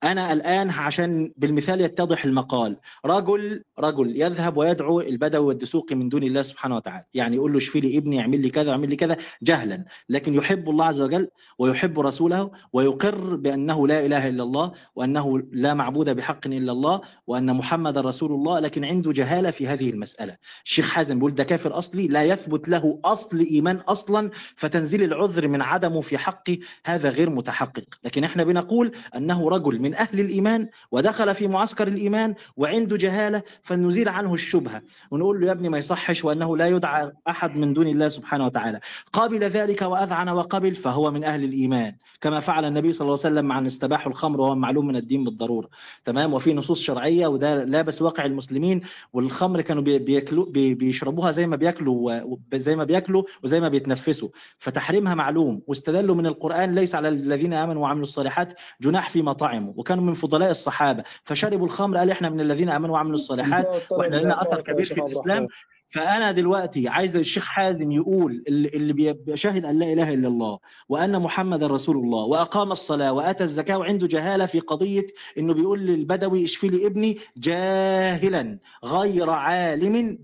أنا 0.04 0.32
الآن 0.32 0.70
عشان 0.70 1.32
بالمثال 1.36 1.80
يتضح 1.80 2.24
المقال. 2.24 2.76
رجل 3.06 3.64
رجل 3.78 4.20
يذهب 4.20 4.56
ويدعو 4.56 5.00
البدوي 5.00 5.46
والدسوقي 5.46 5.94
من 5.94 6.08
دون 6.08 6.22
الله 6.22 6.42
سبحانه 6.42 6.76
وتعالى. 6.76 7.04
يعني 7.14 7.36
يقول 7.36 7.52
له 7.52 7.58
اشفي 7.58 7.80
لي 7.80 7.98
ابني 7.98 8.20
اعمل 8.20 8.40
لي 8.40 8.50
كذا 8.50 8.70
اعمل 8.70 8.88
لي 8.88 8.96
كذا 8.96 9.16
جهلا. 9.42 9.84
لكن 10.08 10.34
يحب 10.34 10.70
الله 10.70 10.84
عز 10.84 11.00
وجل 11.00 11.28
ويحب 11.58 12.00
رسوله 12.00 12.50
ويقر 12.72 13.36
بأنه 13.36 13.88
لا 13.88 14.06
إله 14.06 14.28
إلا 14.28 14.42
الله 14.42 14.72
وأنه 14.96 15.42
لا 15.52 15.74
معبود 15.74 16.10
بحق 16.10 16.46
إلا 16.46 16.72
الله 16.72 17.00
وأن 17.26 17.54
محمد 17.56 17.98
رسول 17.98 18.32
الله. 18.32 18.58
لكن 18.60 18.84
عنده 18.84 19.12
جهالة 19.12 19.50
في 19.50 19.68
هذه 19.68 19.90
المسألة. 19.90 20.36
الشيخ 20.64 20.90
حازم 20.90 21.14
بيقول 21.14 21.34
ده 21.34 21.44
كافر 21.44 21.78
أصلي؟ 21.78 22.08
لا 22.08 22.22
يثبت 22.24 22.68
له 22.68 23.00
أصل 23.04 23.38
إيمان 23.38 23.76
أصلا 23.76 24.30
فتنزيل 24.56 25.02
العذر 25.02 25.48
من 25.48 25.62
عدمه 25.62 26.00
في 26.00 26.18
حقه 26.18 26.58
هذا 26.84 27.10
غير 27.10 27.30
متحقق. 27.30 27.84
لكن 28.04 28.24
إحنا 28.24 28.44
بنقول 28.44 28.92
أنه 29.16 29.48
رجل 29.48 29.80
من 29.80 29.91
أهل 29.94 30.20
الإيمان 30.20 30.68
ودخل 30.92 31.34
في 31.34 31.48
معسكر 31.48 31.88
الإيمان 31.88 32.34
وعنده 32.56 32.96
جهالة 32.96 33.42
فنزيل 33.62 34.08
عنه 34.08 34.34
الشبهة 34.34 34.82
ونقول 35.10 35.40
له 35.40 35.46
يا 35.46 35.52
ابني 35.52 35.68
ما 35.68 35.78
يصحش 35.78 36.24
وأنه 36.24 36.56
لا 36.56 36.66
يدعى 36.68 37.12
أحد 37.28 37.56
من 37.56 37.72
دون 37.72 37.86
الله 37.86 38.08
سبحانه 38.08 38.46
وتعالى. 38.46 38.80
قابل 39.12 39.44
ذلك 39.44 39.82
وأذعن 39.82 40.28
وقبل 40.28 40.74
فهو 40.74 41.10
من 41.10 41.24
أهل 41.24 41.44
الإيمان 41.44 41.94
كما 42.20 42.40
فعل 42.40 42.64
النبي 42.64 42.92
صلى 42.92 43.00
الله 43.06 43.18
عليه 43.24 43.34
وسلم 43.34 43.44
مع 43.44 43.58
ان 43.58 43.66
استباحوا 43.66 44.12
الخمر 44.12 44.40
وهو 44.40 44.54
معلوم 44.54 44.86
من 44.86 44.96
الدين 44.96 45.24
بالضرورة. 45.24 45.68
تمام؟ 46.04 46.34
وفي 46.34 46.54
نصوص 46.54 46.80
شرعية 46.80 47.26
وده 47.26 47.64
لابس 47.64 48.02
واقع 48.02 48.24
المسلمين 48.24 48.80
والخمر 49.12 49.60
كانوا 49.60 49.82
بي- 49.82 49.98
بياكلوا 49.98 50.46
بي- 50.46 50.74
بيشربوها 50.74 51.30
زي 51.30 51.46
ما 51.46 51.56
بياكلوا 51.56 52.36
زي 52.54 52.76
ما 52.76 52.84
بياكلوا 52.84 53.22
وزي 53.44 53.60
ما 53.60 53.68
بيتنفسوا. 53.68 54.28
فتحريمها 54.58 55.14
معلوم 55.14 55.62
واستدلوا 55.66 56.14
من 56.14 56.26
القرآن 56.26 56.74
ليس 56.74 56.94
على 56.94 57.08
الذين 57.08 57.52
آمنوا 57.52 57.82
وعملوا 57.82 58.02
الصالحات 58.02 58.54
جناح 58.80 59.08
فيما 59.10 59.32
طعموا. 59.32 59.72
وكانوا 59.82 60.04
من 60.04 60.12
فضلاء 60.14 60.50
الصحابة. 60.50 61.04
فشربوا 61.24 61.66
الخمر 61.66 61.96
قال 61.98 62.10
إحنا 62.10 62.28
من 62.28 62.40
الذين 62.40 62.68
آمنوا 62.68 62.94
وعملوا 62.94 63.14
الصالحات 63.14 63.66
وإحنا 63.90 64.16
لنا 64.16 64.42
أثر 64.42 64.60
كبير 64.60 64.86
في 64.86 65.00
الإسلام. 65.06 65.48
فأنا 65.88 66.32
دلوقتي 66.32 66.88
عايز 66.88 67.16
الشيخ 67.16 67.44
حازم 67.46 67.92
يقول 67.92 68.44
اللي 68.48 68.68
اللي 68.68 68.92
بي- 68.92 69.12
بيشهد 69.12 69.64
أن 69.64 69.78
لا 69.78 69.92
إله 69.92 70.12
إلا 70.14 70.28
الله 70.28 70.58
وأن 70.88 71.20
محمد 71.20 71.64
رسول 71.64 71.96
الله 71.96 72.24
وأقام 72.24 72.72
الصلاة 72.72 73.12
وآتى 73.12 73.44
الزكاة 73.44 73.78
وعنده 73.78 74.06
جهالة 74.06 74.46
في 74.46 74.60
قضية 74.60 75.06
إنه 75.38 75.54
بيقول 75.54 75.80
للبدوي 75.80 76.44
اشفي 76.44 76.68
لي 76.68 76.86
ابني 76.86 77.18
جاهلا 77.36 78.58
غير 78.84 79.30
عالم 79.30 80.18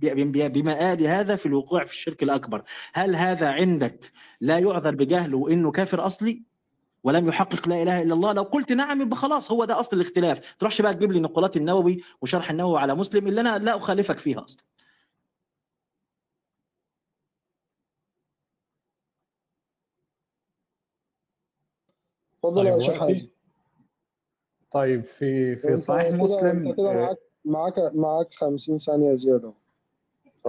بمآل 0.48 1.06
هذا 1.06 1.36
في 1.36 1.46
الوقوع 1.46 1.84
في 1.84 1.92
الشرك 1.92 2.22
الأكبر. 2.22 2.62
هل 2.94 3.16
هذا 3.16 3.48
عندك 3.48 4.12
لا 4.40 4.58
يعذر 4.58 4.94
بجهله 4.94 5.38
وانه 5.38 5.70
كافر 5.70 6.06
أصلي؟ 6.06 6.47
ولم 7.04 7.28
يحقق 7.28 7.68
لا 7.68 7.82
إله 7.82 8.02
إلا 8.02 8.14
الله. 8.14 8.32
لو 8.32 8.42
قلت 8.42 8.72
نعم 8.72 9.00
يبقى 9.02 9.16
خلاص 9.16 9.50
هو 9.50 9.64
ده 9.64 9.80
أصل 9.80 9.96
الاختلاف. 9.96 10.54
تروحش 10.56 10.82
بقى 10.82 10.94
تجيب 10.94 11.12
لي 11.12 11.20
نقولات 11.20 11.56
النووي 11.56 12.02
وشرح 12.20 12.50
النووي 12.50 12.78
على 12.80 12.94
مسلم 12.94 13.26
اللي 13.26 13.40
أنا 13.40 13.58
لا 13.58 13.76
أخالفك 13.76 14.18
فيها 14.18 14.44
أصلا. 14.44 14.62
اتفضل 22.44 22.66
يا 22.66 22.72
طيب 22.72 22.82
شيخ 22.82 23.00
حازم. 23.00 23.28
طيب 24.72 25.04
في 25.04 25.56
في 25.56 25.76
صحيح 25.76 26.12
مسلم 26.12 26.72
كده 26.72 26.90
آه، 26.90 26.94
معاك 26.94 27.18
معاك 27.44 27.94
معاك 27.94 28.34
50 28.34 28.78
ثانية 28.78 29.14
زيادة. 29.14 29.52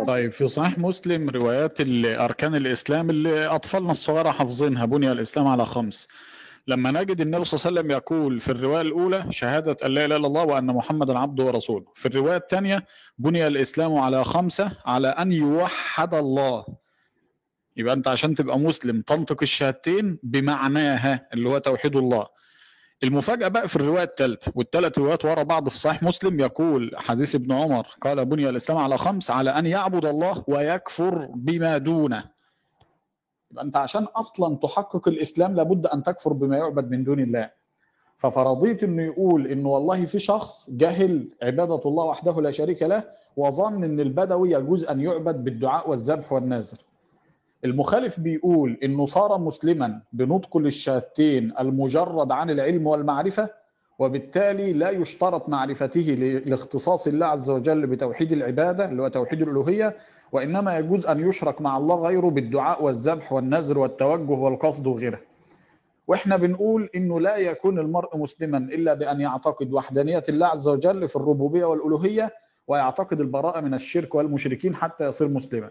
طيب 0.07 0.31
في 0.31 0.47
صحيح 0.47 0.77
مسلم 0.79 1.29
روايات 1.29 1.81
ال- 1.81 2.05
أركان 2.05 2.55
الإسلام 2.55 3.09
اللي 3.09 3.45
أطفالنا 3.45 3.91
الصغيرة 3.91 4.31
حافظينها 4.31 4.85
بني 4.85 5.11
الإسلام 5.11 5.47
على 5.47 5.65
خمس. 5.65 6.07
لما 6.67 6.91
نجد 6.91 7.21
النبي 7.21 7.43
صلى 7.43 7.57
الله 7.57 7.67
عليه 7.67 7.79
وسلم 7.79 7.91
يقول 7.91 8.39
في 8.39 8.51
الرواية 8.51 8.81
الأولى 8.81 9.25
شهادة 9.29 9.77
أن 9.85 9.91
لا 9.91 10.05
إله 10.05 10.15
إلا 10.15 10.27
الله 10.27 10.43
وأن 10.43 10.65
محمدا 10.65 11.19
عبده 11.19 11.43
ورسوله. 11.43 11.85
في 11.95 12.05
الرواية 12.07 12.37
الثانية 12.37 12.85
بني 13.17 13.47
الإسلام 13.47 13.97
على 13.97 14.23
خمسة 14.23 14.71
على 14.85 15.07
أن 15.07 15.31
يوحد 15.31 16.13
الله. 16.13 16.65
يبقى 17.77 17.93
أنت 17.93 18.07
عشان 18.07 18.35
تبقى 18.35 18.59
مسلم 18.59 19.01
تنطق 19.01 19.37
الشهادتين 19.41 20.19
بمعناها 20.23 21.27
اللي 21.33 21.49
هو 21.49 21.57
توحيد 21.57 21.95
الله. 21.95 22.25
المفاجأة 23.03 23.47
بقى 23.47 23.67
في 23.67 23.75
الرواية 23.75 24.03
الثالثة 24.03 24.51
والثلاث 24.55 24.97
روايات 24.97 25.25
ورا 25.25 25.43
بعض 25.43 25.69
في 25.69 25.77
صحيح 25.79 26.03
مسلم 26.03 26.39
يقول 26.39 26.91
حديث 26.97 27.35
ابن 27.35 27.51
عمر 27.51 27.87
قال 28.01 28.25
بني 28.25 28.49
الإسلام 28.49 28.77
على 28.79 28.97
خمس 28.97 29.31
على 29.31 29.49
أن 29.49 29.65
يعبد 29.65 30.05
الله 30.05 30.43
ويكفر 30.47 31.25
بما 31.35 31.77
دونه. 31.77 32.38
يبقى 33.51 33.63
أنت 33.65 33.75
عشان 33.77 34.03
أصلا 34.03 34.55
تحقق 34.55 35.07
الإسلام 35.07 35.55
لابد 35.55 35.87
أن 35.87 36.03
تكفر 36.03 36.33
بما 36.33 36.57
يعبد 36.57 36.91
من 36.91 37.03
دون 37.03 37.19
الله. 37.19 37.49
ففرضية 38.17 38.77
أنه 38.83 39.03
يقول 39.03 39.47
أنه 39.47 39.69
والله 39.69 40.05
في 40.05 40.19
شخص 40.19 40.69
جهل 40.69 41.29
عبادة 41.43 41.81
الله 41.85 42.03
وحده 42.05 42.41
لا 42.41 42.51
شريك 42.51 42.83
له 42.83 43.03
وظن 43.37 43.83
أن 43.83 43.99
البدوي 43.99 44.51
يجوز 44.51 44.85
أن 44.85 45.01
يعبد 45.01 45.43
بالدعاء 45.43 45.89
والذبح 45.89 46.33
والنذر. 46.33 46.77
المخالف 47.65 48.19
بيقول 48.19 48.77
إنه 48.83 49.05
صار 49.05 49.37
مسلما 49.39 50.01
بنطق 50.13 50.57
للشهادتين 50.57 51.53
المجرد 51.59 52.31
عن 52.31 52.49
العلم 52.49 52.87
والمعرفة 52.87 53.49
وبالتالي 53.99 54.73
لا 54.73 54.89
يشترط 54.89 55.49
معرفته 55.49 56.01
لاختصاص 56.45 57.07
الله 57.07 57.25
عز 57.25 57.49
وجل 57.49 57.87
بتوحيد 57.87 58.31
العبادة 58.31 58.89
اللي 58.89 59.01
هو 59.01 59.07
توحيد 59.07 59.41
الألوهية 59.41 59.95
وإنما 60.31 60.77
يجوز 60.77 61.05
أن 61.07 61.27
يشرك 61.29 61.61
مع 61.61 61.77
الله 61.77 61.95
غيره 61.95 62.29
بالدعاء 62.29 62.83
والذبح 62.83 63.33
والنذر 63.33 63.77
والتوجه 63.79 64.31
والقصد 64.31 64.87
وغيره. 64.87 65.19
وإحنا 66.07 66.37
بنقول 66.37 66.89
إنه 66.95 67.19
لا 67.19 67.35
يكون 67.37 67.79
المرء 67.79 68.17
مسلما 68.17 68.57
إلا 68.57 68.93
بأن 68.93 69.21
يعتقد 69.21 69.73
وحدانية 69.73 70.23
الله 70.29 70.47
عز 70.47 70.67
وجل 70.67 71.07
في 71.07 71.15
الربوبية 71.15 71.65
والألوهية 71.65 72.29
ويعتقد 72.67 73.19
البراءة 73.19 73.61
من 73.61 73.73
الشرك 73.73 74.15
والمشركين 74.15 74.75
حتى 74.75 75.05
يصير 75.07 75.27
مسلما. 75.27 75.69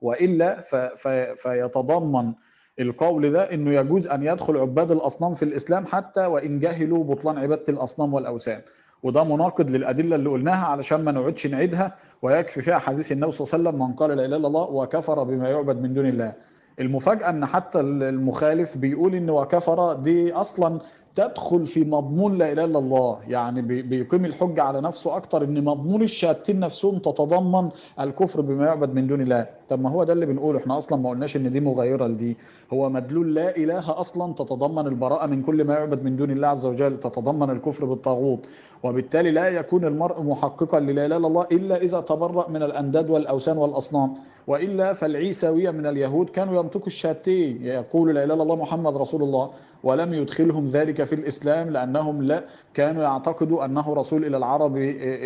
وإلا 0.00 0.60
ف... 0.60 0.74
ف... 0.76 1.08
فيتضمن 1.08 2.32
القول 2.80 3.32
ده 3.32 3.52
إنه 3.54 3.74
يجوز 3.74 4.06
أن 4.08 4.22
يدخل 4.22 4.56
عباد 4.56 4.90
الأصنام 4.90 5.34
في 5.34 5.42
الإسلام 5.44 5.86
حتى 5.86 6.26
وإن 6.26 6.58
جهلوا 6.58 7.04
بطلان 7.04 7.38
عبادة 7.38 7.64
الأصنام 7.68 8.14
والأوثان 8.14 8.62
وده 9.02 9.24
مناقض 9.24 9.70
للأدلة 9.70 10.16
اللي 10.16 10.28
قلناها 10.30 10.66
علشان 10.66 11.04
ما 11.04 11.12
نقعدش 11.12 11.46
نعيدها 11.46 11.96
ويكفي 12.22 12.62
فيها 12.62 12.78
حديث 12.78 13.12
النبي 13.12 13.32
صلى 13.32 13.46
الله 13.46 13.54
عليه 13.70 13.78
وسلم 13.78 13.88
من 13.88 13.94
قال 13.94 14.10
لا 14.10 14.24
إله 14.24 14.36
إلا 14.36 14.46
الله 14.46 14.62
وكفر 14.62 15.22
بما 15.24 15.48
يعبد 15.48 15.80
من 15.82 15.94
دون 15.94 16.06
الله. 16.06 16.32
المفاجأة 16.80 17.30
إن 17.30 17.46
حتى 17.46 17.80
المخالف 17.80 18.78
بيقول 18.78 19.14
إن 19.14 19.30
وكفر 19.30 19.92
دي 19.92 20.32
أصلا 20.32 20.80
تدخل 21.14 21.66
في 21.66 21.84
مضمون 21.84 22.38
لا 22.38 22.52
إله 22.52 22.64
إلا 22.64 22.78
الله. 22.78 23.18
يعني 23.28 23.62
بيقيم 23.62 24.24
الحجه 24.24 24.62
على 24.62 24.80
نفسه 24.80 25.16
أكتر 25.16 25.44
إن 25.44 25.64
مضمون 25.64 26.02
الشهادتين 26.02 26.60
نفسهم 26.60 26.98
تتضمن 26.98 27.68
الكفر 28.00 28.40
بما 28.40 28.66
يعبد 28.66 28.94
من 28.94 29.06
دون 29.06 29.20
الله. 29.20 29.46
طب 29.68 29.80
ما 29.80 29.90
هو 29.90 30.04
ده 30.04 30.12
اللي 30.12 30.26
بنقوله. 30.26 30.58
إحنا 30.58 30.78
أصلا 30.78 30.98
ما 30.98 31.10
قلناش 31.10 31.36
إن 31.36 31.52
دي 31.52 31.60
مغيره 31.60 32.06
لدي. 32.06 32.36
هو 32.72 32.88
مدلول 32.88 33.34
لا 33.34 33.56
إله 33.56 34.00
أصلا 34.00 34.34
تتضمن 34.34 34.86
البراءة 34.86 35.26
من 35.26 35.42
كل 35.42 35.64
ما 35.64 35.74
يعبد 35.74 36.04
من 36.04 36.16
دون 36.16 36.30
الله 36.30 36.48
عز 36.48 36.66
وجل 36.66 37.00
تتضمن 37.00 37.50
الكفر 37.50 37.84
بالطاغوت. 37.84 38.46
وبالتالي 38.82 39.30
لا 39.30 39.48
يكون 39.48 39.84
المرء 39.84 40.22
محققا 40.22 40.80
للا 40.80 41.06
إله 41.06 41.16
إلا 41.16 41.26
الله 41.26 41.46
إلا 41.52 41.76
إذا 41.76 42.00
تبرأ 42.00 42.48
من 42.48 42.62
الأنداد 42.62 43.10
والأوثان 43.10 43.56
والأصنام. 43.58 44.14
وإلا 44.50 44.92
فالعيساوية 44.92 45.70
من 45.70 45.86
اليهود 45.86 46.30
كانوا 46.30 46.54
ينطقوا 46.60 46.86
الشهادتين 46.86 47.64
يقول 47.64 48.14
لا 48.14 48.24
إله 48.24 48.34
إلا 48.34 48.42
الله 48.42 48.56
محمد 48.56 48.96
رسول 48.96 49.22
الله. 49.22 49.50
ولم 49.84 50.14
يدخلهم 50.14 50.64
ذلك 50.66 51.04
في 51.04 51.14
الإسلام 51.14 51.70
لأنهم 51.70 52.22
لا 52.22 52.44
كانوا 52.74 53.02
يعتقدوا 53.02 53.64
أنه 53.64 53.94
رسول 53.94 54.24
إلى 54.24 54.36
العرب 54.36 54.76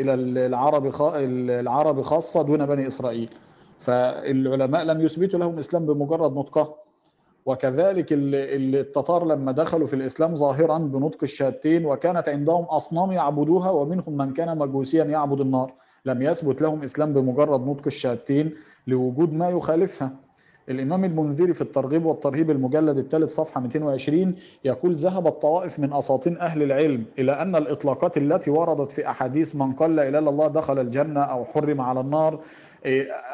إلى 0.01 0.15
العرب 0.47 0.85
العرب 1.65 2.03
خاصة 2.03 2.43
دون 2.43 2.67
بني 2.67 2.87
إسرائيل. 2.87 3.29
فالعلماء 3.79 4.83
لم 4.85 5.01
يثبتوا 5.01 5.39
لهم 5.39 5.59
إسلام 5.59 5.87
بمجرد 5.87 6.37
نطقة. 6.37 6.75
وكذلك 7.47 8.07
التتار 8.13 9.25
لما 9.27 9.53
دخلوا 9.53 9.87
في 9.87 9.95
الإسلام 9.95 10.37
ظاهرا 10.37 10.79
بنطق 10.79 11.19
الشهادتين 11.23 11.87
وكانت 11.87 12.29
عندهم 12.29 12.65
أصنام 12.65 13.13
يعبدوها 13.13 13.71
ومنهم 13.71 14.17
من 14.17 14.33
كان 14.33 14.59
مجوسيا 14.59 15.05
يعبد 15.05 15.41
النار. 15.41 15.73
لم 16.07 16.23
يثبت 16.23 16.63
لهم 16.63 16.83
إسلام 16.83 17.13
بمجرد 17.13 17.67
نطق 17.67 17.87
الشهادتين 17.87 18.55
لوجود 18.87 19.33
ما 19.33 19.51
يخالفها. 19.51 20.13
الإمام 20.69 21.05
المنذري 21.05 21.55
في 21.55 21.61
الترغيب 21.61 22.05
والترهيب 22.05 22.51
المجلد 22.51 22.99
الثالث 22.99 23.31
صفحة 23.31 23.61
220 23.61 24.35
يقول 24.65 24.95
ذهب 24.95 25.27
الطوائف 25.27 25.79
من 25.79 25.93
أساطين 25.93 26.39
أهل 26.39 26.63
العلم 26.63 27.05
إلى 27.19 27.33
أن 27.33 27.57
الإطلاقات 27.57 28.17
التي 28.17 28.51
وردت 28.51 28.93
في 28.93 29.11
أحاديث 29.11 29.57
من 29.57 29.73
قال 29.73 29.97
لا 29.97 30.09
إله 30.09 30.19
إلا 30.19 30.31
الله 30.31 30.49
دخل 30.49 30.79
الجنة 30.79 31.21
أو 31.21 31.45
حرم 31.45 31.81
على 31.81 32.01
النار 32.01 32.41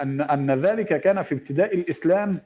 أن 0.02 0.20
أن 0.20 0.50
ذلك 0.50 1.00
كان 1.00 1.22
في 1.22 1.34
ابتداء 1.34 1.74
الإسلام 1.74 2.40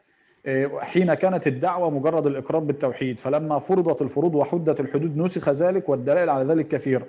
حين 0.78 1.14
كانت 1.14 1.46
الدعوة 1.46 1.90
مجرد 1.90 2.26
الإقرار 2.26 2.62
بالتوحيد. 2.62 3.20
فلما 3.20 3.58
فرضت 3.58 4.02
الفروض 4.02 4.34
وحدت 4.34 4.80
الحدود 4.80 5.16
نسخ 5.16 5.48
ذلك 5.48 5.88
والدلائل 5.88 6.30
على 6.30 6.44
ذلك 6.44 6.68
كثيرة 6.68 7.06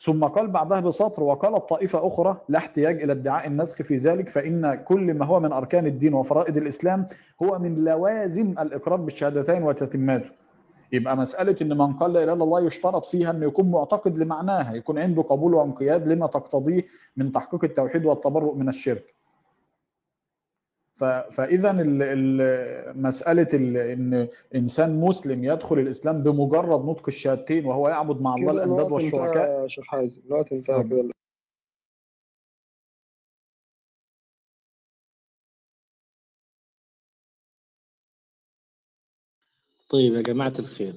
ثم 0.00 0.24
قال 0.24 0.48
بعدها 0.48 0.80
بسطر 0.80 1.22
وقالت 1.22 1.68
طائفة 1.68 2.06
أخرى 2.06 2.40
لا 2.48 2.58
احتياج 2.58 3.02
إلى 3.02 3.12
ادعاء 3.12 3.46
النسخ 3.46 3.82
في 3.82 3.96
ذلك 3.96 4.28
فإن 4.28 4.74
كل 4.74 5.14
ما 5.14 5.26
هو 5.26 5.40
من 5.40 5.52
أركان 5.52 5.86
الدين 5.86 6.14
وفرائض 6.14 6.56
الإسلام 6.56 7.06
هو 7.42 7.58
من 7.58 7.74
لوازم 7.84 8.50
الإقرار 8.50 9.00
بالشهادتين 9.00 9.62
وتتماته 9.62 10.30
يبقى 10.92 11.16
مسألة 11.16 11.56
إن 11.62 11.78
من 11.78 11.92
قال 11.92 12.12
لا 12.12 12.24
إله 12.24 12.32
إلا 12.32 12.44
الله 12.44 12.60
يشترط 12.66 13.04
فيها 13.04 13.30
إنه 13.30 13.46
يكون 13.46 13.70
معتقد 13.70 14.18
لمعناها 14.18 14.74
يكون 14.74 14.98
عنده 14.98 15.22
قبول 15.22 15.54
وانقياد 15.54 16.08
لما 16.08 16.26
تقتضيه 16.26 16.82
من 17.16 17.32
تحقيق 17.32 17.64
التوحيد 17.64 18.04
والتبرؤ 18.06 18.54
من 18.54 18.68
الشرك. 18.68 19.17
فاذا 21.30 21.72
مسألة 22.92 23.48
إن 23.92 24.28
إنسان 24.54 25.00
مسلم 25.00 25.44
يدخل 25.44 25.78
الإسلام 25.78 26.22
بمجرد 26.22 26.84
نطق 26.84 27.04
الشهادتين 27.08 27.66
وهو 27.66 27.88
يعبد 27.88 28.20
مع 28.20 28.34
الله 28.34 28.52
الأنداد 28.52 28.92
والشركاء. 28.92 29.68
شيخ 29.68 29.84
حازم 29.84 30.20
الوقت 30.26 30.52
انتهى 30.52 30.84
كده 30.84 31.10
طيب 39.88 40.14
يا 40.14 40.20
جماعة 40.22 40.52
الخير 40.58 40.94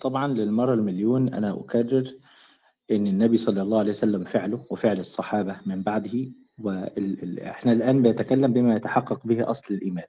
طبعا 0.00 0.28
للمرة 0.28 0.74
المليون 0.74 1.34
أنا 1.34 1.50
أكرر 1.60 2.04
أن 2.90 3.06
النبي 3.06 3.36
صلى 3.36 3.62
الله 3.62 3.78
عليه 3.78 3.90
وسلم 3.90 4.24
فعله 4.24 4.66
وفعل 4.70 4.98
الصحابة 4.98 5.60
من 5.66 5.82
بعده 5.82 6.32
وإحنا 6.58 7.72
الآن 7.72 8.02
بيتكلم 8.02 8.52
بما 8.52 8.76
يتحقق 8.76 9.26
به 9.26 9.50
أصل 9.50 9.74
الإيمان. 9.74 10.04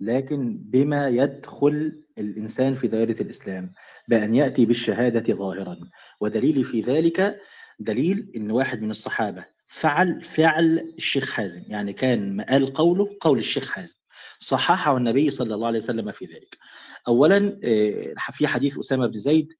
لكن 0.00 0.58
بما 0.58 1.08
يدخل 1.08 2.02
الإنسان 2.18 2.74
في 2.74 2.88
دائرة 2.88 3.22
الإسلام 3.22 3.72
بأن 4.08 4.34
يأتي 4.34 4.66
بالشهادة 4.66 5.34
ظاهرا. 5.34 5.76
ودليلي 6.20 6.64
في 6.64 6.80
ذلك 6.80 7.40
دليل 7.78 8.32
أن 8.36 8.50
واحد 8.50 8.82
من 8.82 8.90
الصحابة 8.90 9.44
فعل 9.68 10.22
فعل 10.22 10.94
الشيخ 10.98 11.32
حازم. 11.32 11.62
يعني 11.66 11.92
كان 11.92 12.36
مقال 12.36 12.74
قوله 12.74 13.16
قول 13.20 13.38
الشيخ 13.38 13.70
حازم. 13.70 13.96
صححه 14.38 14.96
النبي 14.96 15.30
صلى 15.30 15.54
الله 15.54 15.66
عليه 15.66 15.78
وسلم 15.78 16.12
في 16.12 16.24
ذلك. 16.24 16.58
أولا 17.08 17.58
في 18.32 18.46
حديث 18.46 18.78
أسامة 18.78 19.06
بن 19.06 19.18
زيد 19.18 19.52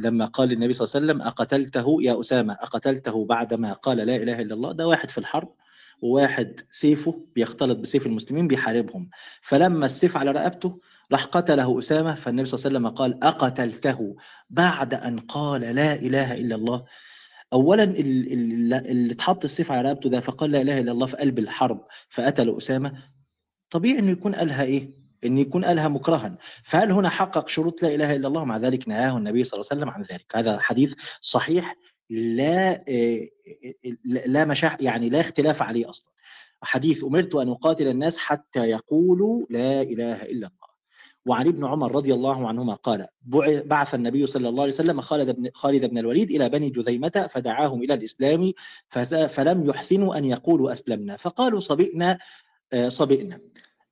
لما 0.00 0.24
قال 0.24 0.52
النبي 0.52 0.72
صلى 0.72 0.84
الله 0.84 0.94
عليه 0.94 1.06
وسلم 1.06 1.22
أقتلته 1.22 1.98
يا 2.02 2.20
أسامة؟ 2.20 2.52
أقتلته 2.54 3.24
بعدما 3.24 3.72
قال 3.72 3.96
لا 3.96 4.16
إله 4.16 4.40
إلا 4.40 4.54
الله. 4.54 4.72
ده 4.72 4.86
واحد 4.86 5.10
في 5.10 5.18
الحرب 5.18 5.54
وواحد 6.02 6.60
سيفه 6.70 7.26
بيختلط 7.34 7.78
بسيف 7.78 8.06
المسلمين 8.06 8.48
بيحاربهم. 8.48 9.10
فلما 9.42 9.86
السيف 9.86 10.16
على 10.16 10.30
رقبته 10.30 10.80
راح 11.12 11.24
قتله 11.24 11.78
أسامة 11.78 12.14
فالنبي 12.14 12.44
صلى 12.44 12.58
الله 12.58 12.78
عليه 12.78 12.78
وسلم 12.78 12.96
قال 12.96 13.24
أقتلته 13.24 14.16
بعد 14.50 14.94
أن 14.94 15.18
قال 15.18 15.60
لا 15.60 15.94
إله 15.94 16.40
إلا 16.40 16.54
الله. 16.54 16.84
أولا 17.52 17.82
اللي 17.84 19.12
اتحط 19.12 19.44
السيف 19.44 19.72
على 19.72 19.88
رقبته 19.92 20.10
ده 20.10 20.20
فقال 20.20 20.50
لا 20.50 20.60
إله 20.62 20.80
إلا 20.80 20.92
الله 20.92 21.06
في 21.06 21.16
قلب 21.16 21.38
الحرب 21.38 21.86
فقتل 22.10 22.56
أسامة. 22.56 22.92
طبيعي 23.70 23.98
إنه 23.98 24.10
يكون 24.10 24.34
قالها 24.34 24.62
إيه؟ 24.64 24.97
إن 25.24 25.38
يكون 25.38 25.64
قالها 25.64 25.88
مكرها. 25.88 26.36
فهل 26.62 26.92
هنا 26.92 27.08
حقق 27.08 27.48
شروط 27.48 27.82
لا 27.82 27.94
إله 27.94 28.14
إلا 28.14 28.28
الله؟ 28.28 28.44
مع 28.44 28.56
ذلك 28.56 28.88
نهاه 28.88 29.16
النبي 29.16 29.44
صلى 29.44 29.60
الله 29.60 29.68
عليه 29.70 29.80
وسلم 29.82 29.90
عن 29.94 30.02
ذلك. 30.02 30.36
هذا 30.36 30.58
حديث 30.58 30.94
صحيح 31.20 31.76
لا 32.10 32.84
لا 34.04 34.44
مشاح 34.44 34.76
يعني 34.80 35.08
لا 35.08 35.20
اختلاف 35.20 35.62
عليه 35.62 35.88
أصلا. 35.88 36.12
حديث 36.62 37.04
أمرت 37.04 37.34
أن 37.34 37.48
أقاتل 37.48 37.88
الناس 37.88 38.18
حتى 38.18 38.60
يقولوا 38.60 39.46
لا 39.50 39.82
إله 39.82 40.22
إلا 40.22 40.32
الله. 40.32 40.68
وعن 41.26 41.46
ابن 41.46 41.64
عمر 41.64 41.94
رضي 41.94 42.14
الله 42.14 42.48
عنهما 42.48 42.74
قال 42.74 43.06
بعث 43.64 43.94
النبي 43.94 44.26
صلى 44.26 44.48
الله 44.48 44.62
عليه 44.62 44.72
وسلم 44.72 45.00
خالد 45.00 45.30
بن 45.30 45.50
خالد 45.54 45.86
بن 45.86 45.98
الوليد 45.98 46.30
إلى 46.30 46.48
بني 46.48 46.70
جذيمه 46.70 47.28
فدعاهم 47.30 47.82
إلى 47.82 47.94
الإسلام 47.94 48.52
فلم 49.28 49.66
يحسنوا 49.66 50.18
أن 50.18 50.24
يقولوا 50.24 50.72
أسلمنا. 50.72 51.16
فقالوا 51.16 51.60
صبئنا 51.60 52.18
صبئنا. 52.88 53.40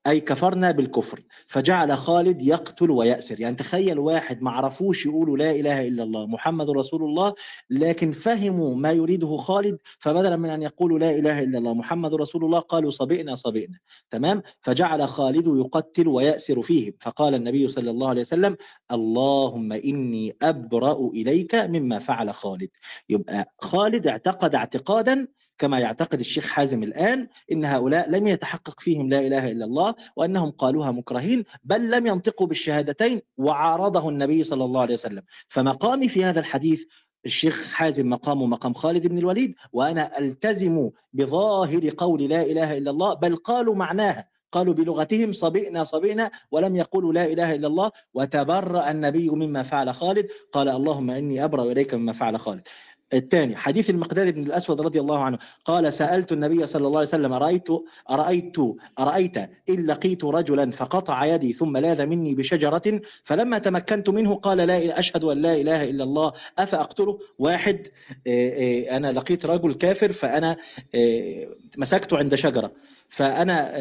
أي 0.07 0.21
كفرنا 0.21 0.71
بالكفر 0.71 1.23
فجعل 1.47 1.99
خالد 1.99 2.43
يقتل 2.43 2.91
ويأسر. 2.91 3.41
يعني 3.41 3.57
تخيل 3.57 3.99
واحد 3.99 4.43
ما 4.43 4.51
عرفوش 4.51 5.07
يقولوا 5.07 5.37
لا 5.37 5.51
إله 5.51 5.89
إلا 5.89 6.03
الله 6.03 6.27
محمد 6.27 6.71
رسول 6.71 7.03
الله 7.03 7.35
لكن 7.71 8.13
فهموا 8.13 8.75
ما 8.75 8.93
يريده 8.93 9.37
خالد 9.37 9.79
فبدلا 9.99 10.37
من 10.37 10.51
أن 10.51 10.63
يقولوا 10.63 10.99
لا 10.99 11.11
إله 11.11 11.43
إلا 11.43 11.59
الله 11.59 11.75
محمد 11.75 12.15
رسول 12.15 12.45
الله 12.45 12.59
قالوا 12.59 12.91
صبئنا 12.91 13.35
صبئنا. 13.35 13.79
تمام؟ 14.11 14.43
فجعل 14.61 15.09
خالد 15.09 15.47
يقتل 15.47 16.09
ويأسر 16.09 16.63
فيهم. 16.63 16.93
فقال 17.01 17.35
النبي 17.35 17.69
صلى 17.69 17.91
الله 17.91 18.09
عليه 18.09 18.21
وسلم 18.21 18.57
اللهم 18.93 19.73
إني 19.73 20.37
أبرأ 20.43 21.11
إليك 21.15 21.55
مما 21.55 21.99
فعل 21.99 22.35
خالد. 22.35 22.69
يبقى 23.09 23.55
خالد 23.59 24.07
اعتقد 24.07 24.55
اعتقادا 24.55 25.29
كما 25.59 25.79
يعتقد 25.79 26.21
الشيخ 26.21 26.47
حازم 26.47 26.83
الآن 26.83 27.29
إن 27.53 27.65
هؤلاء 27.65 28.11
لم 28.11 28.27
يتحقق 28.27 28.81
فيهم 28.81 29.09
لا 29.09 29.21
إله 29.21 29.51
إلا 29.51 29.65
الله 29.65 29.95
وأنهم 30.17 30.51
قالوها 30.51 30.91
مكرهين 30.91 31.45
بل 31.65 31.91
لم 31.91 32.07
ينطقوا 32.07 32.47
بالشهادتين 32.47 33.23
وعارضه 33.37 34.09
النبي 34.09 34.45
صلى 34.45 34.65
الله 34.65 34.81
عليه 34.81 34.95
وسلم. 34.95 35.23
فمقامي 35.49 36.09
في 36.09 36.25
هذا 36.25 36.41
الحديث 36.41 36.85
الشيخ 37.27 37.73
حازم 37.73 38.11
مقامه 38.11 38.47
مقام 38.47 38.75
خالد 38.75 39.07
بن 39.07 39.19
الوليد 39.19 39.55
وأنا 39.73 40.19
ألتزم 40.19 40.91
بظاهر 41.13 41.91
قول 41.99 42.23
لا 42.23 42.43
إله 42.43 42.79
إلا 42.79 42.91
الله 42.91 43.15
بل 43.15 43.37
قالوا 43.37 43.75
معناها. 43.75 44.29
قالوا 44.53 44.75
بلغتهم 44.75 45.33
صبئنا 45.33 45.85
صبئنا 45.85 46.31
ولم 46.51 46.77
يقولوا 46.77 47.13
لا 47.13 47.25
إله 47.25 47.55
إلا 47.55 47.67
الله 47.67 47.91
وتبرأ 48.15 48.91
النبي 48.91 49.31
مما 49.31 49.63
فعل 49.63 49.95
خالد 49.95 50.29
قال 50.53 50.69
اللهم 50.69 51.11
إني 51.11 51.45
أبرأ 51.45 51.65
إليك 51.65 51.95
مما 51.95 52.13
فعل 52.13 52.39
خالد. 52.39 52.69
الثاني 53.13 53.57
حديث 53.57 53.91
المقداد 53.91 54.35
بن 54.35 54.43
الأسود 54.43 54.81
رضي 54.81 55.01
الله 55.01 55.19
عنه 55.19 55.39
قال 55.65 55.93
سألت 55.93 56.33
النبي 56.33 56.67
صلى 56.67 56.87
الله 56.87 56.99
عليه 56.99 57.09
وسلم 57.09 57.33
أرأيت 57.33 57.69
أرأيت 58.11 58.57
أرأيت 58.99 59.37
إن 59.69 59.87
لقيت 59.87 60.25
رجلا 60.25 60.71
فقطع 60.71 61.25
يدي 61.25 61.53
ثم 61.53 61.77
لاذ 61.77 62.07
مني 62.07 62.35
بشجرة 62.35 63.01
فلما 63.25 63.59
تمكنت 63.59 64.09
منه 64.09 64.35
قال 64.35 64.59
لا 64.59 64.99
أشهد 64.99 65.25
أن 65.25 65.43
لا 65.43 65.55
إله 65.55 65.85
إلا 65.91 66.05
الله 66.05 66.33
أفأقتله؟ 66.59 67.19
واحد 67.39 67.89
آه، 68.27 68.31
آه، 68.31 68.97
أنا 68.97 69.13
لقيت 69.13 69.47
رجل 69.47 69.75
كافر 69.75 70.13
فأنا 70.13 70.57
آه، 70.95 71.49
مسكته 71.77 72.19
عند 72.19 72.35
شجرة 72.35 72.73
فأنا 73.09 73.73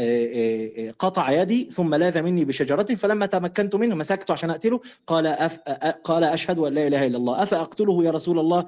قطع 0.99 1.31
يدي 1.31 1.69
ثم 1.71 1.95
لاذ 1.95 2.21
مني 2.21 2.45
بشجرة 2.45 2.95
فلما 2.95 3.25
تمكنت 3.25 3.75
منه 3.75 3.95
مسكته 3.95 4.31
عشان 4.31 4.49
أقتله؟ 4.49 4.79
قال 5.07 5.27
قال 6.03 6.23
أشهد 6.23 6.59
أن 6.59 6.73
لا 6.73 6.87
إله 6.87 7.07
إلا 7.07 7.17
الله 7.17 7.43
أفأقتله 7.43 8.03
يا 8.03 8.11
رسول 8.11 8.39
الله؟ 8.39 8.67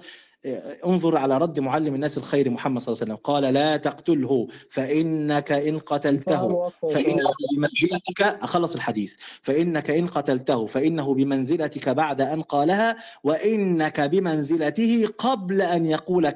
انظر 0.86 1.18
على 1.18 1.38
رد 1.38 1.60
معلم 1.60 1.96
الناس 1.96 2.18
الخير 2.18 2.50
محمد 2.50 2.82
صلى 2.82 2.94
الله 2.94 3.04
عليه 3.04 3.14
وسلم. 3.14 3.24
قال 3.24 3.54
لا 3.54 3.78
تقتله 3.78 4.48
فإنك 4.70 5.52
إن 5.52 5.80
قتلته 5.80 6.70
فإنه 6.70 7.32
بمنزلتك 7.56 8.22
أخلص 8.22 8.76
الحديث. 8.76 9.14
فإنك 9.42 9.90
إن 9.90 10.08
قتلته 10.08 10.66
فإنه 10.66 11.14
بمنزلتك 11.14 11.90
بعد 11.90 12.22
أن 12.22 12.42
قالها 12.42 12.98
وإنك 13.24 14.02
بمنزلته 14.02 15.08
قبل 15.18 15.62
أن 15.62 15.86
يقول 15.86 16.30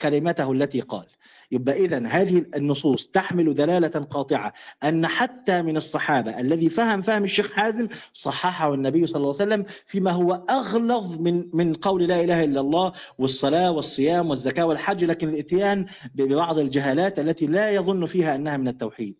كلمته 0.00 0.52
التي 0.52 0.80
قال. 0.80 1.06
يبقى 1.52 1.84
إذا 1.84 2.06
هذه 2.06 2.42
النصوص 2.56 3.06
تحمل 3.06 3.54
دلالة 3.54 3.88
قاطعة 3.88 4.52
أن 4.84 5.06
حتى 5.06 5.62
من 5.62 5.76
الصحابة 5.76 6.40
الذي 6.40 6.68
فهم 6.68 7.02
فهم 7.02 7.24
الشيخ 7.24 7.52
حازم 7.52 7.88
صححه 8.12 8.74
النبي 8.74 9.06
صلى 9.06 9.16
الله 9.16 9.34
عليه 9.40 9.54
وسلم 9.54 9.64
فيما 9.86 10.10
هو 10.10 10.32
أغلظ 10.50 11.18
من 11.20 11.44
من 11.52 11.74
قول 11.74 12.02
لا 12.08 12.24
إله 12.24 12.44
إلا 12.44 12.60
الله 12.60 12.92
والصلاة 13.18 13.70
والصيام 13.72 14.30
والزكاة 14.30 14.66
والحج 14.66 15.04
لكن 15.04 15.28
الإتيان 15.28 15.86
ببعض 16.14 16.58
الجهالات 16.58 17.18
التي 17.18 17.46
لا 17.46 17.70
يظن 17.70 18.06
فيها 18.06 18.34
أنها 18.34 18.56
من 18.56 18.68
التوحيد. 18.68 19.16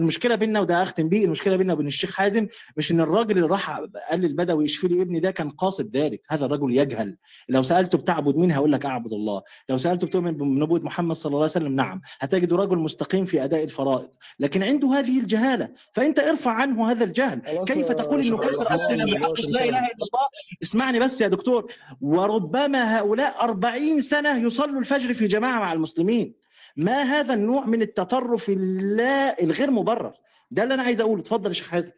المشكلة 0.00 0.34
بيننا 0.34 0.60
وده 0.60 0.82
أختم 0.82 1.08
بيه 1.08 1.24
المشكلة 1.24 1.56
بيننا 1.56 1.72
وبين 1.72 1.86
الشيخ 1.86 2.14
حازم 2.14 2.46
مش 2.76 2.92
إن 2.92 3.00
الراجل 3.00 3.36
اللي 3.36 3.48
راح 3.48 3.70
قال 4.10 4.20
للبدوي 4.20 4.64
يشفي 4.64 4.88
لي 4.88 5.02
ابني 5.02 5.20
ده 5.20 5.30
كان 5.30 5.50
قاصد 5.50 5.96
ذلك 5.96 6.20
هذا 6.30 6.46
الرجل 6.46 6.76
يجهل. 6.76 7.16
لو 7.48 7.62
سألته 7.62 7.98
بتعبد 7.98 8.36
مين 8.36 8.50
هيقول 8.50 8.72
لك 8.72 8.86
أعبد 8.86 9.12
الله 9.12 9.42
لو 9.68 9.78
سألته 9.78 10.06
بتؤمن 10.06 10.32
بنبوة 10.36 10.80
محمد 10.80 11.16
صلى 11.20 11.30
الله 11.30 11.40
عليه 11.40 11.50
وسلم 11.50 11.76
نعم 11.76 12.00
هتجد 12.20 12.52
رجل 12.52 12.78
مستقيم 12.78 13.24
في 13.24 13.44
أداء 13.44 13.64
الفرائض 13.64 14.10
لكن 14.38 14.62
عنده 14.62 14.88
هذه 14.88 15.20
الجهالة 15.20 15.68
فأنت 15.92 16.18
ارفع 16.18 16.50
عنه 16.50 16.90
هذا 16.90 17.04
الجهل. 17.04 17.64
كيف 17.64 17.92
تقول 17.92 18.26
إنه 18.26 18.38
كفر 18.38 18.74
أصلا؟ 18.74 18.96
لم 18.96 19.08
يحقق 19.08 19.50
لا 19.50 19.64
إله 19.64 19.78
إلا 19.78 19.94
الله. 19.94 20.28
اسمعني 20.62 20.98
بس 20.98 21.20
يا 21.20 21.28
دكتور 21.28 21.72
وربما 22.00 22.98
هؤلاء 22.98 23.44
أربعين 23.44 24.00
سنة 24.00 24.46
يصلوا 24.46 24.80
الفجر 24.80 25.14
في 25.14 25.26
جماعة 25.26 25.58
مع 25.58 25.72
المسلمين. 25.72 26.34
ما 26.76 27.02
هذا 27.02 27.34
النوع 27.34 27.64
من 27.64 27.82
التطرف 27.82 28.48
اللا 28.48 29.42
الغير 29.42 29.70
مبرر؟ 29.70 30.12
ده 30.50 30.62
اللي 30.62 30.74
أنا 30.74 30.82
عايز 30.82 31.00
أقوله. 31.00 31.22
اتفضل 31.22 31.48
يا 31.48 31.54
شيخ 31.54 31.68
حازم. 31.68 31.92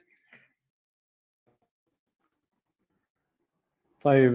طيب 4.04 4.32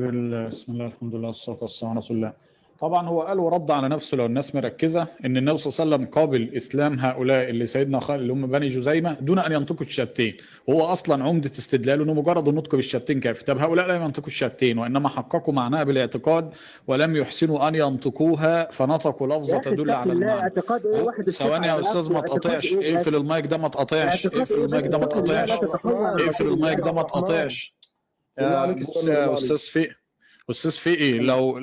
بسم 0.49 0.71
الله 0.71 0.85
الحمد 0.85 1.15
لله 1.15 1.27
والصلاة 1.27 1.57
والسلام 1.61 1.91
على 1.91 1.99
رسول 1.99 2.17
الله. 2.17 2.33
طبعا 2.79 3.07
هو 3.07 3.21
قال 3.21 3.39
ورد 3.39 3.71
على 3.71 3.89
نفسه 3.89 4.17
لو 4.17 4.25
الناس 4.25 4.55
مركزة 4.55 5.07
إن 5.25 5.37
النبي 5.37 5.57
صلى 5.57 5.71
الله 5.85 5.95
عليه 5.95 6.05
وسلم 6.05 6.13
قابل 6.13 6.55
إسلام 6.55 6.99
هؤلاء 6.99 7.49
اللي 7.49 7.65
سيدنا 7.65 7.99
خالد 7.99 8.21
اللي 8.21 8.33
هم 8.33 8.47
بني 8.47 8.67
جزيمة 8.67 9.17
دون 9.21 9.39
أن 9.39 9.51
ينطقوا 9.51 9.85
الشهادتين 9.85 10.37
هو 10.69 10.81
أصلا 10.81 11.23
عمدة 11.23 11.51
استدلاله 11.51 12.03
إنه 12.03 12.13
مجرد 12.13 12.47
النطق 12.47 12.75
بالشهادتين 12.75 13.19
كافي. 13.19 13.45
طب 13.45 13.57
هؤلاء 13.57 13.87
لم 13.87 14.01
ينطقوا 14.01 14.27
الشهادتين 14.27 14.77
وإنما 14.77 15.09
حققوا 15.09 15.53
معناها 15.53 15.83
بالاعتقاد 15.83 16.53
ولم 16.87 17.15
يحسنوا 17.15 17.67
أن 17.67 17.75
ينطقوها 17.75 18.71
فنطقوا 18.71 19.27
لفظة 19.27 19.57
تدل 19.57 19.91
على 19.91 20.11
المعنى. 20.11 20.39
اعتقاد 20.39 20.85
إيه؟ 20.85 21.01
واحد 21.01 21.29
ثواني 21.29 21.67
يا 21.67 21.79
أستاذ 21.79 22.13
ما 22.13 22.21
تقاطعش. 22.21 22.73
اقفل 22.73 23.15
المايك 23.15 23.45
ده 23.45 23.57
ما 23.57 23.67
تقاطعش. 23.67 24.25
اقفل 24.25 24.63
المايك 24.63 24.87
ده 24.87 24.97
ما 24.97 25.05
تقاطعش. 25.05 25.51
اقفل 25.51 26.47
المايك 26.47 26.79
ده 26.79 26.91
ما 26.91 27.01
تقاطعش. 27.03 27.75
يا. 28.39 29.33
أستاذ 29.33 29.57
فقي 29.57 29.93
أستاذ 30.49 30.71
فقي 30.71 31.11
لو 31.11 31.59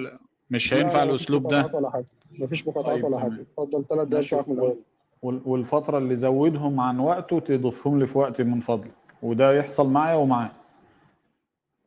مش 0.50 0.74
هينفع 0.74 0.98
لا، 0.98 1.04
لا، 1.04 1.10
الأسلوب 1.10 1.42
ده. 1.48 1.58
مقاطعات 1.58 1.74
ولا 1.74 1.90
حاجة. 1.90 2.04
مفيش 2.38 2.68
مقاطعات 2.68 2.94
طيب، 2.96 3.04
ولا. 3.04 3.18
حاجة. 3.18 3.32
اتفضل 3.58 3.84
ثلاث 3.88 4.08
دقايق. 4.08 4.26
بتاعك 4.26 4.48
من 4.48 4.54
الأول 4.54 4.76
وال- 5.22 5.40
والفترة 5.46 5.98
اللي 5.98 6.16
زودهم 6.16 6.80
عن 6.80 7.00
وقته 7.00 7.38
تضيفهم 7.38 7.98
لي 7.98 8.06
في 8.06 8.18
وقت 8.18 8.40
من 8.40 8.60
فضلك. 8.60 8.90
وده 9.22 9.52
يحصل 9.52 9.90
معايا 9.90 10.16
ومعاه 10.16 10.50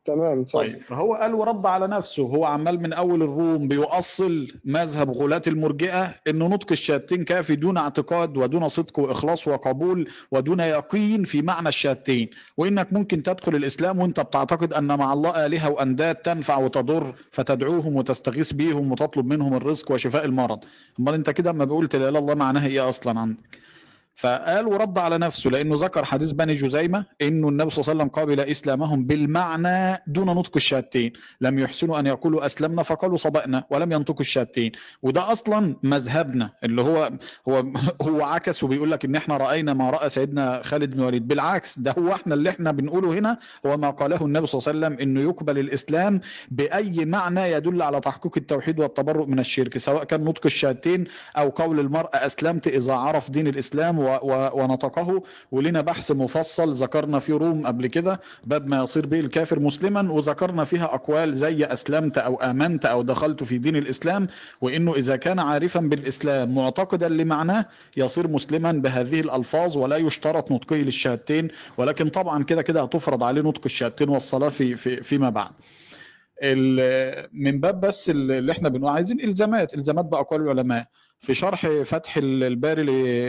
تمام 0.08 0.40
اتفضل. 0.40 0.62
طيب 0.62 0.78
فهو 0.78 1.14
قال 1.14 1.34
ورد 1.34 1.66
على 1.66 1.86
نفسه 1.86 2.22
هو 2.22 2.44
عمال 2.44 2.82
من 2.82 2.92
أول 2.92 3.22
الروم 3.22 3.68
بيؤصل 3.68 4.48
مذهب 4.64 5.10
غلاة 5.10 5.42
المرجئة 5.46 6.14
إنه 6.28 6.46
نطق 6.48 6.72
الشهادتين 6.72 7.24
كافي 7.24 7.56
دون 7.56 7.76
اعتقاد 7.76 8.36
ودون 8.36 8.68
صدق 8.68 8.98
وإخلاص 8.98 9.48
وقبول 9.48 10.08
ودون 10.32 10.60
يقين 10.60 11.24
في 11.24 11.42
معنى 11.42 11.68
الشهادتين. 11.68 12.30
وإنك 12.56 12.92
ممكن 12.92 13.22
تدخل 13.22 13.54
الإسلام 13.54 13.98
وأنت 13.98 14.20
بتعتقد 14.20 14.72
أن 14.72 14.98
مع 14.98 15.12
الله 15.12 15.46
آلهة 15.46 15.70
وأنداد 15.70 16.14
تنفع 16.14 16.58
وتضر 16.58 17.14
فتدعوهم 17.30 17.96
وتستغيث 17.96 18.52
بيهم 18.52 18.92
وتطلب 18.92 19.26
منهم 19.26 19.54
الرزق 19.54 19.92
وشفاء 19.92 20.24
المرض. 20.24 20.64
أمال 21.00 21.14
أنت 21.14 21.30
كده 21.30 21.50
اما 21.50 21.64
بقول 21.64 21.84
لا 21.84 21.98
إله 21.98 22.08
إلا 22.08 22.18
الله 22.18 22.34
معناها 22.34 22.66
إيه 22.66 22.88
أصلا 22.88 23.20
عندك؟ 23.20 23.68
فقال 24.18 24.66
ورد 24.66 24.98
على 24.98 25.18
نفسه 25.18 25.50
لأنه 25.50 25.74
ذكر 25.78 26.04
حديث 26.04 26.30
بني 26.32 26.54
جزيمة 26.54 27.04
إنه 27.22 27.48
النبي 27.48 27.70
صلى 27.70 27.82
الله 27.82 27.90
عليه 27.90 28.00
وسلم 28.02 28.08
قابل 28.08 28.40
إسلامهم 28.40 29.04
بالمعنى 29.04 30.02
دون 30.06 30.26
نطق 30.26 30.56
الشهادتين. 30.56 31.12
لم 31.40 31.58
يحسنوا 31.58 31.98
أن 31.98 32.06
يقولوا 32.06 32.46
أسلمنا 32.46 32.82
فقالوا 32.82 33.16
صدقنا 33.16 33.64
ولم 33.70 33.92
ينطقوا 33.92 34.20
الشهادتين. 34.20 34.72
وده 35.02 35.32
أصلا 35.32 35.76
مذهبنا 35.82 36.50
اللي 36.64 36.82
هو 36.82 37.10
هو 37.48 37.64
هو 38.08 38.22
عكس 38.22 38.64
وبيقول 38.64 38.90
لك 38.90 39.04
إن 39.04 39.16
إحنا 39.16 39.36
رأينا 39.36 39.74
ما 39.74 39.90
رأى 39.90 40.08
سيدنا 40.08 40.62
خالد 40.64 40.90
بن 40.94 41.00
الوليد. 41.00 41.28
بالعكس 41.28 41.78
ده 41.78 41.94
هو 41.98 42.12
إحنا 42.12 42.34
اللي 42.34 42.50
إحنا 42.50 42.72
بنقوله 42.72 43.18
هنا 43.18 43.38
هو 43.66 43.76
ما 43.76 43.90
قاله 43.90 44.24
النبي 44.24 44.46
صلى 44.46 44.58
الله 44.58 44.68
عليه 44.68 44.96
وسلم 44.96 45.08
إنه 45.08 45.20
يقبل 45.20 45.58
الإسلام 45.58 46.20
بأي 46.50 47.04
معنى 47.04 47.52
يدل 47.52 47.82
على 47.82 48.00
تحقيق 48.00 48.32
التوحيد 48.36 48.80
والتبرؤ 48.80 49.26
من 49.26 49.38
الشرك 49.38 49.78
سواء 49.78 50.04
كان 50.04 50.24
نطق 50.24 50.46
الشهادتين 50.46 51.04
أو 51.36 51.48
قول 51.48 51.80
المرء 51.80 52.10
أسلمت 52.14 52.66
إذا 52.66 52.92
عرف 52.92 53.30
دين 53.30 53.46
الإسلام 53.46 54.07
ونطقه. 54.54 55.22
ولنا 55.50 55.80
بحث 55.80 56.12
مفصل 56.12 56.72
ذكرنا 56.72 57.18
في 57.18 57.32
روم 57.32 57.66
قبل 57.66 57.86
كده 57.86 58.20
باب 58.44 58.66
ما 58.66 58.82
يصير 58.82 59.06
به 59.06 59.20
الكافر 59.20 59.60
مسلما 59.60 60.12
وذكرنا 60.12 60.64
فيها 60.64 60.84
أقوال 60.94 61.34
زي 61.34 61.64
أسلمت 61.64 62.18
أو 62.18 62.36
آمنت 62.36 62.86
أو 62.86 63.02
دخلت 63.02 63.42
في 63.42 63.58
دين 63.58 63.76
الإسلام 63.76 64.26
وإنه 64.60 64.94
إذا 64.94 65.16
كان 65.16 65.38
عارفا 65.38 65.80
بالإسلام 65.80 66.54
معتقدا 66.54 67.08
لمعناه 67.08 67.64
يصير 67.96 68.28
مسلما 68.28 68.72
بهذه 68.72 69.20
الألفاظ 69.20 69.76
ولا 69.78 69.96
يشترط 69.96 70.52
نطقه 70.52 70.76
للشهادتين. 70.76 71.48
ولكن 71.76 72.08
طبعا 72.08 72.44
كده 72.44 72.62
كده 72.62 72.82
هتفرض 72.82 73.22
عليه 73.22 73.42
نطق 73.42 73.60
الشهادتين 73.64 74.08
والصلاة 74.08 74.48
في 74.48 74.76
في 74.76 75.02
فيما 75.02 75.30
بعد. 75.30 75.50
من 77.32 77.60
باب 77.60 77.80
بس 77.80 78.10
اللي 78.10 78.52
إحنا 78.52 78.68
بنقول 78.68 78.90
عايزين 78.90 79.20
إلزامات. 79.20 79.74
إلزامات 79.74 80.04
باقوال 80.04 80.42
العلماء. 80.42 80.86
في 81.18 81.34
شرح 81.34 81.66
فتح 81.66 82.16
الباري 82.16 82.82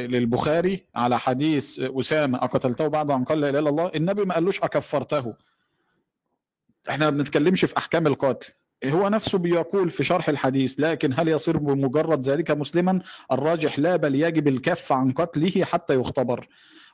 للبخاري 0.07 0.85
على 0.95 1.19
حديث 1.19 1.79
أسامة 1.79 2.37
أقتلته 2.37 2.87
بعد 2.87 3.11
أن 3.11 3.23
قال 3.23 3.41
لا 3.41 3.49
إله 3.49 3.59
إلا 3.59 3.69
الله؟ 3.69 3.91
النبي 3.95 4.25
ما 4.25 4.33
قالوش 4.33 4.59
أكفرته. 4.59 5.33
إحنا 6.89 7.09
ما 7.09 7.17
بنتكلمش 7.17 7.65
في 7.65 7.77
أحكام 7.77 8.07
القتل. 8.07 8.53
هو 8.85 9.09
نفسه 9.09 9.37
بيقول 9.37 9.89
في 9.89 10.03
شرح 10.03 10.29
الحديث 10.29 10.79
لكن 10.79 11.13
هل 11.17 11.27
يصير 11.27 11.57
بمجرد 11.57 12.29
ذلك 12.29 12.51
مسلما؟ 12.51 13.01
الراجح 13.31 13.79
لا 13.79 13.95
بل 13.95 14.15
يجب 14.15 14.47
الكف 14.47 14.91
عن 14.91 15.11
قتله 15.11 15.63
حتى 15.65 15.95
يختبر. 15.95 16.47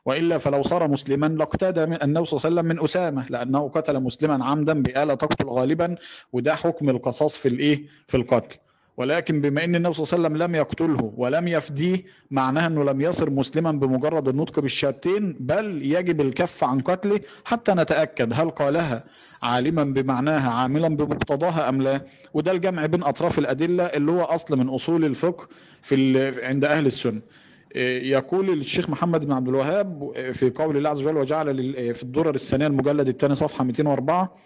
وإلا 0.06 0.38
فلو 0.38 0.62
صار 0.62 0.88
مسلما 0.88 1.26
لاقتدى 1.26 1.84
النبي 1.84 2.24
صلى 2.24 2.38
الله 2.38 2.46
عليه 2.46 2.54
وسلم 2.54 2.64
من 2.64 2.84
أسامة 2.84 3.26
لأنه 3.30 3.68
قتل 3.68 4.00
مسلما 4.00 4.44
عمدا 4.44 4.82
بآلة 4.82 5.14
تقتل 5.14 5.48
غالبا 5.48 5.96
وده 6.32 6.54
حكم 6.54 6.90
القصاص 6.90 7.36
في 7.36 7.48
الإيه؟ 7.48 7.86
في 8.06 8.16
القتل. 8.16 8.56
ولكن 8.96 9.40
بما 9.40 9.64
إن 9.64 9.74
النبي 9.74 9.94
صلى 9.94 10.04
الله 10.04 10.14
عليه 10.14 10.36
وسلم 10.36 10.42
لم 10.50 10.54
يقتله 10.54 11.12
ولم 11.16 11.48
يفديه 11.48 12.04
معناها 12.30 12.66
إنه 12.66 12.84
لم 12.84 13.00
يصر 13.00 13.30
مسلما 13.30 13.72
بمجرد 13.72 14.28
النطق 14.28 14.60
بالشهادتين 14.60 15.36
بل 15.40 15.82
يجب 15.82 16.20
الكف 16.20 16.64
عن 16.64 16.80
قتله 16.80 17.20
حتى 17.44 17.72
نتأكد 17.72 18.32
هل 18.34 18.50
قالها 18.50 19.04
عالما 19.42 19.84
بمعناها 19.84 20.50
عاملا 20.50 20.88
بمقتضاها 20.88 21.68
أم 21.68 21.82
لا. 21.82 22.00
وده 22.34 22.52
الجمع 22.52 22.86
بين 22.86 23.02
أطراف 23.02 23.38
الأدلة 23.38 23.84
اللي 23.84 24.12
هو 24.12 24.22
أصل 24.22 24.58
من 24.58 24.68
أصول 24.68 25.04
الفقه 25.04 25.48
في 25.82 26.16
عند 26.46 26.64
أهل 26.64 26.86
السنة. 26.86 27.20
إيه، 27.74 28.10
يقول 28.12 28.50
الشيخ 28.50 28.90
محمد 28.90 29.24
بن 29.24 29.32
عبد 29.32 29.48
الوهاب 29.48 30.12
في 30.32 30.50
قول 30.50 30.76
الله 30.76 30.90
عز 30.90 31.00
وجل 31.02 31.16
وجعل 31.16 31.56
في 31.94 32.02
الدرر 32.02 32.34
الثانية 32.34 32.66
المجلد 32.66 33.08
الثاني 33.08 33.34
صفحة 33.34 33.64
204 33.64 34.36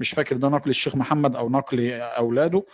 مش 0.00 0.10
فاكر 0.10 0.36
ده 0.36 0.48
نقل 0.48 0.70
الشيخ 0.70 0.96
محمد 0.96 1.36
أو 1.36 1.48
نقل 1.50 1.90
أولاده. 1.92 2.64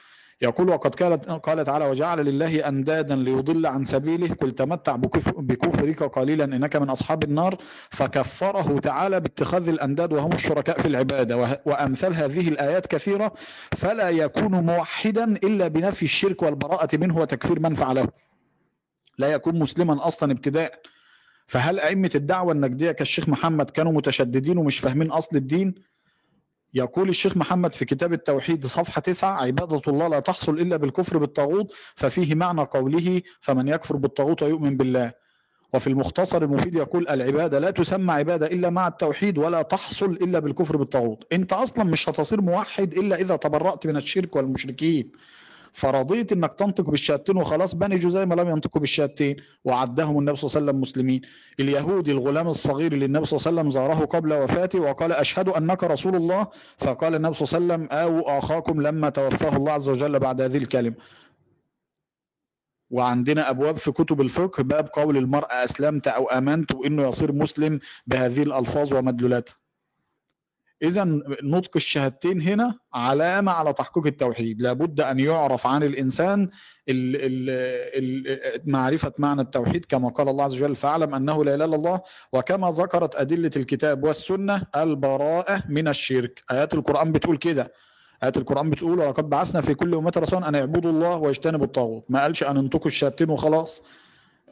يقول 0.43 0.69
وقد 0.69 0.95
قالت 0.95 1.31
قال 1.31 1.65
تعالى 1.65 1.87
وجعل 1.87 2.25
لله 2.25 2.69
أندادا 2.69 3.17
ليضل 3.17 3.67
عن 3.67 3.85
سبيله 3.85 4.35
قل 4.35 4.51
تمتع 4.53 4.97
بكف- 4.97 5.41
بكفرك 5.41 6.03
قليلا 6.03 6.45
إنك 6.45 6.77
من 6.77 6.91
أصحاب 6.91 7.25
النار 7.25 7.57
فكفره 7.91 8.79
تعالى 8.79 9.21
باتخاذ 9.21 9.69
الأنداد 9.69 10.13
وهم 10.13 10.33
الشركاء 10.33 10.81
في 10.81 10.89
العبادة. 10.89 11.61
وأمثال 11.67 12.15
هذه 12.15 12.49
الآيات 12.49 12.87
كثيرة 12.87 13.33
فلا 13.73 14.11
يكون 14.11 14.53
موحدا 14.67 15.25
إلا 15.25 15.69
بنفي 15.69 16.03
الشرك 16.03 16.43
والبراءة 16.43 16.97
منه 16.97 17.19
وتكفير 17.19 17.61
من 17.61 17.75
فعله. 17.75 18.09
لا 19.19 19.29
يكون 19.29 19.59
مسلما 19.59 20.07
أصلا 20.07 20.33
ابتداء. 20.33 20.73
فهل 21.47 21.81
أئمة 21.81 22.11
الدعوة 22.15 22.53
النجدية 22.53 22.93
كالشيخ 22.93 23.29
محمد 23.29 23.71
كانوا 23.71 23.93
متشددين 23.93 24.59
ومش 24.59 24.79
فاهمين 24.79 25.11
أصل 25.11 25.37
الدين؟ 25.37 25.75
يقول 26.75 27.09
الشيخ 27.09 27.37
محمد 27.37 27.75
في 27.75 27.85
كتاب 27.85 28.13
التوحيد 28.13 28.67
صفحة 28.67 29.01
9 29.01 29.43
عبادة 29.45 29.83
الله 29.89 30.09
لا 30.09 30.21
تحصل 30.21 30.59
إلا 30.61 30.77
بالكفر 30.77 31.19
بالطاغوت 31.19 31.73
ففيه 31.95 32.35
معنى 32.35 32.61
قوله 32.61 33.23
فمن 33.41 33.69
يكفر 33.69 33.97
بالطاغوت 33.97 34.43
ويؤمن 34.43 34.77
بالله 34.77 35.13
وفي 35.75 35.87
المختصر 35.87 36.43
المفيد 36.43 36.75
يقول 36.75 37.09
العبادة 37.09 37.59
لا 37.59 37.71
تسمى 37.71 38.13
عبادة 38.13 38.47
إلا 38.47 38.71
مع 38.71 38.89
التوحيد 38.89 39.39
ولا 39.39 39.63
تحصل 39.63 40.11
إلا 40.11 40.39
بالكفر 40.39 40.77
بالطاغوت 40.77 41.25
أنت 41.33 41.53
أصلا 41.53 41.85
مش 41.85 42.09
هتصير 42.09 42.41
موحد 42.41 42.93
إلا 42.95 43.17
إذا 43.17 43.37
تبرأت 43.37 43.87
من 43.87 43.97
الشرك 43.97 44.37
والمشركين. 44.37 45.13
فرضيت 45.73 46.33
إنك 46.33 46.55
تنطق 46.55 46.91
بالشهادتين 46.91 47.37
وخلاص 47.37 47.75
بنجوا 47.75 48.11
زي 48.11 48.27
ما 48.27 48.35
لم 48.35 48.49
ينطقوا 48.49 48.81
بالشهادتين 48.81 49.37
وعدهم 49.65 50.19
النبي 50.19 50.37
صلى 50.37 50.49
الله 50.49 50.57
عليه 50.57 50.67
وسلم 50.67 50.81
مسلمين. 50.81 51.21
اليهودي 51.61 52.13
الغلام 52.13 52.49
الصغير 52.49 52.93
اللي 52.93 53.05
النبي 53.05 53.25
صلى 53.25 53.37
الله 53.39 53.49
عليه 53.49 53.71
وسلم 53.71 53.71
زاره 53.71 54.05
قبل 54.07 54.33
وفاته 54.33 54.81
وقال 54.81 55.13
أشهد 55.13 55.49
أنك 55.49 55.85
رسول 55.85 56.17
الله 56.17 56.47
فقال 56.79 57.15
النبي 57.15 57.35
صلى 57.35 57.59
الله 57.59 57.75
عليه 57.75 57.85
وسلم 57.85 57.99
أو 57.99 58.39
أخاكم 58.39 58.83
لما 58.83 59.09
توفاه 59.09 59.57
الله 59.57 59.73
عز 59.73 59.89
وجل 59.89 60.19
بعد 60.19 60.41
هذه 60.41 60.57
الكلمة. 60.57 60.97
وعندنا 62.91 63.51
أبواب 63.51 63.77
في 63.77 63.93
كتب 63.93 64.21
الفقه 64.21 64.63
باب 64.63 64.89
قول 64.93 65.17
المرأة 65.17 65.65
أسلمت 65.65 66.09
أو 66.09 66.27
آمنت 66.29 66.75
وإنه 66.75 67.09
يصير 67.09 67.33
مسلم 67.33 67.81
بهذه 68.07 68.43
الألفاظ 68.43 68.95
ومدلولاتها 68.95 69.62
اذا 70.83 71.05
نطق 71.43 71.71
الشهادتين 71.77 72.41
هنا 72.41 72.75
علامة 72.95 73.53
على 73.53 73.73
تحقيق 73.73 74.07
التوحيد. 74.07 74.63
لابد 74.63 75.01
أن 75.01 75.21
يعرف 75.21 75.67
عن 75.67 75.83
الإنسان 75.83 76.43
ال 76.89 77.17
ال 77.97 78.71
معرفة 78.71 79.13
معنى 79.19 79.41
التوحيد. 79.41 79.85
كما 79.85 80.09
قال 80.09 80.29
الله 80.29 80.45
عز 80.45 80.55
وجل 80.55 80.77
فاعلم 80.77 81.15
أنه 81.15 81.45
لا 81.45 81.55
إله 81.55 81.65
إلا 81.65 81.77
الله. 81.77 82.01
وكما 82.33 82.71
ذكرت 82.71 83.17
أدلة 83.17 83.51
الكتاب 83.57 84.05
والسنة 84.05 84.67
البراءة 84.77 85.63
من 85.69 85.89
الشرك. 85.89 86.45
آيات 86.51 86.75
القرآن 86.75 87.13
بتقول 87.13 87.37
كده. 87.37 87.73
آيات 88.23 88.37
القرآن 88.37 88.71
بتقول 88.71 88.99
ولقد 88.99 89.29
بعثنا 89.29 89.61
في 89.61 89.75
كل 89.75 89.95
أمة 89.95 90.13
رسولا 90.17 90.49
أن 90.49 90.55
يعبدوا 90.55 90.91
الله 90.91 91.17
ويجتنبوا 91.17 91.67
الطاغوت. 91.67 92.05
ما 92.09 92.23
قالش 92.23 92.43
أن 92.43 92.57
انطقوا 92.57 92.87
الشهادتين 92.87 93.31
وخلاص. 93.31 93.83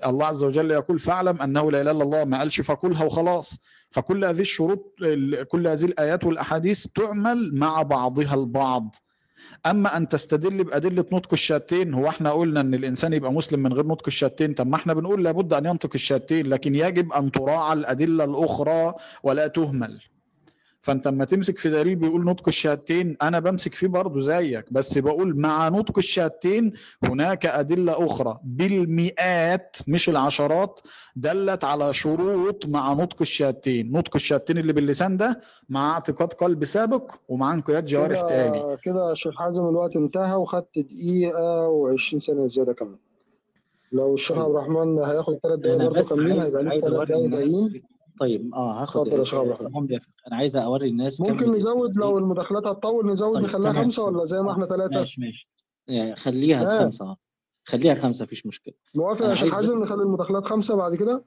الله 0.06 0.26
عز 0.26 0.44
وجل 0.44 0.70
يقول 0.70 0.98
فاعلم 0.98 1.42
أنه 1.42 1.70
لا 1.70 1.80
إله 1.80 1.90
إلا 1.90 2.02
الله. 2.02 2.24
ما 2.24 2.38
قالش 2.38 2.60
فكلها 2.60 3.04
وخلاص 3.04 3.60
فكل 3.90 4.24
هذه 4.24 4.40
الشروط 4.40 4.94
ال- 5.02 5.42
كل 5.48 5.66
هذه 5.66 5.84
الآيات 5.84 6.24
والأحاديث 6.24 6.86
تعمل 6.86 7.54
مع 7.54 7.82
بعضها 7.82 8.34
البعض. 8.34 8.96
أما 9.66 9.96
أن 9.96 10.08
تستدل 10.08 10.64
بأدلة 10.64 11.04
نطق 11.12 11.28
الشهادتين 11.32 11.94
هو 11.94 12.08
إحنا 12.08 12.32
قلنا 12.32 12.60
أن 12.60 12.74
الإنسان 12.74 13.12
يبقى 13.12 13.32
مسلم 13.32 13.60
من 13.62 13.72
غير 13.72 13.86
نطق 13.86 14.02
الشهادتين 14.06 14.54
طب 14.54 14.66
ما 14.66 14.76
إحنا 14.76 14.94
بنقول 14.94 15.24
لابد 15.24 15.52
أن 15.52 15.66
ينطق 15.66 15.90
الشهادتين 15.94 16.46
لكن 16.46 16.74
يجب 16.74 17.12
أن 17.12 17.32
تراعى 17.32 17.72
الأدلة 17.72 18.24
الأخرى 18.24 18.94
ولا 19.22 19.46
تهمل. 19.46 20.00
فانت 20.82 21.08
لما 21.08 21.24
تمسك 21.24 21.58
في 21.58 21.70
دليل 21.70 21.96
بيقول 21.96 22.24
نطق 22.24 22.48
الشهادتين 22.48 23.16
أنا 23.22 23.38
بمسك 23.38 23.74
فيه 23.74 23.86
برضه 23.86 24.20
زيك 24.20 24.72
بس 24.72 24.98
بقول 24.98 25.36
مع 25.40 25.68
نطق 25.68 25.98
الشهادتين 25.98 26.72
هناك 27.04 27.46
أدلة 27.46 28.04
أخرى. 28.06 28.38
بالمئات 28.44 29.76
مش 29.88 30.08
العشرات 30.08 30.80
دلت 31.16 31.64
على 31.64 31.94
شروط 31.94 32.66
مع 32.66 32.92
نطق 32.92 33.16
الشهادتين. 33.20 33.92
نطق 33.92 34.16
الشهادتين 34.16 34.58
اللي 34.58 34.72
باللسان 34.72 35.16
ده 35.16 35.40
مع 35.68 35.92
اعتقاد 35.94 36.32
قلب 36.32 36.64
سابق 36.64 37.12
ومع 37.28 37.54
انقياد 37.54 37.84
جوارح 37.84 38.20
تالي 38.22 38.76
كده 38.84 39.08
يا 39.10 39.14
شيخ 39.14 39.34
حازم 39.38 39.68
الوقت 39.68 39.96
انتهى 39.96 40.34
وخدت 40.34 40.78
دقيقة 40.78 41.68
و20 41.68 42.18
ثانية 42.18 42.46
زيادة 42.46 42.72
كمان. 42.72 42.96
لو 43.92 44.14
الشيخ 44.14 44.38
عبد 44.38 44.50
الرحمن 44.50 44.98
هياخد 44.98 45.38
ثلاث 45.42 45.58
دقايق 45.58 45.78
برضه 45.92 46.08
كاملين 46.08 46.40
عايز 46.40 46.56
هيبقى 46.56 46.70
عايز 46.70 46.84
ثلاث 46.84 47.08
دقايق 47.08 47.82
طيب 48.20 48.54
آه 48.54 48.82
هاخد 48.82 49.08
اتفضل 49.08 49.36
يا 49.36 49.40
عبد 49.52 49.60
الرحمن 49.60 49.88
أنا 50.26 50.36
عايز 50.36 50.56
أوري 50.56 50.88
الناس 50.88 51.22
كم 51.22 51.30
ممكن 51.30 51.52
نزود 51.52 51.96
لو 51.96 52.18
المداخلات 52.18 52.66
هتطول 52.66 53.06
نزود 53.12 53.34
طيب 53.36 53.44
نخليها 53.44 53.72
تمام. 53.72 53.84
خمسة 53.84 54.02
ولا 54.04 54.24
زي 54.24 54.40
ما 54.40 54.52
إحنا 54.52 54.66
ثلاثة 54.66 54.98
ماشي 54.98 55.20
ماشي. 55.20 55.48
يعني 55.88 56.16
خليها 56.16 56.64
ها 56.76 56.84
خمسة 56.84 57.04
آه. 57.04 57.16
خليها 57.64 57.94
خمسة 57.94 58.22
مفيش 58.24 58.46
مشكلة. 58.46 58.74
موافق 58.94 59.26
يا 59.26 59.34
شيخ. 59.34 59.54
حازم 59.54 59.82
نخلي 59.82 60.02
المداخلات 60.02 60.44
خمسة 60.44 60.74
بعد 60.76 60.94
كده؟ 60.94 61.24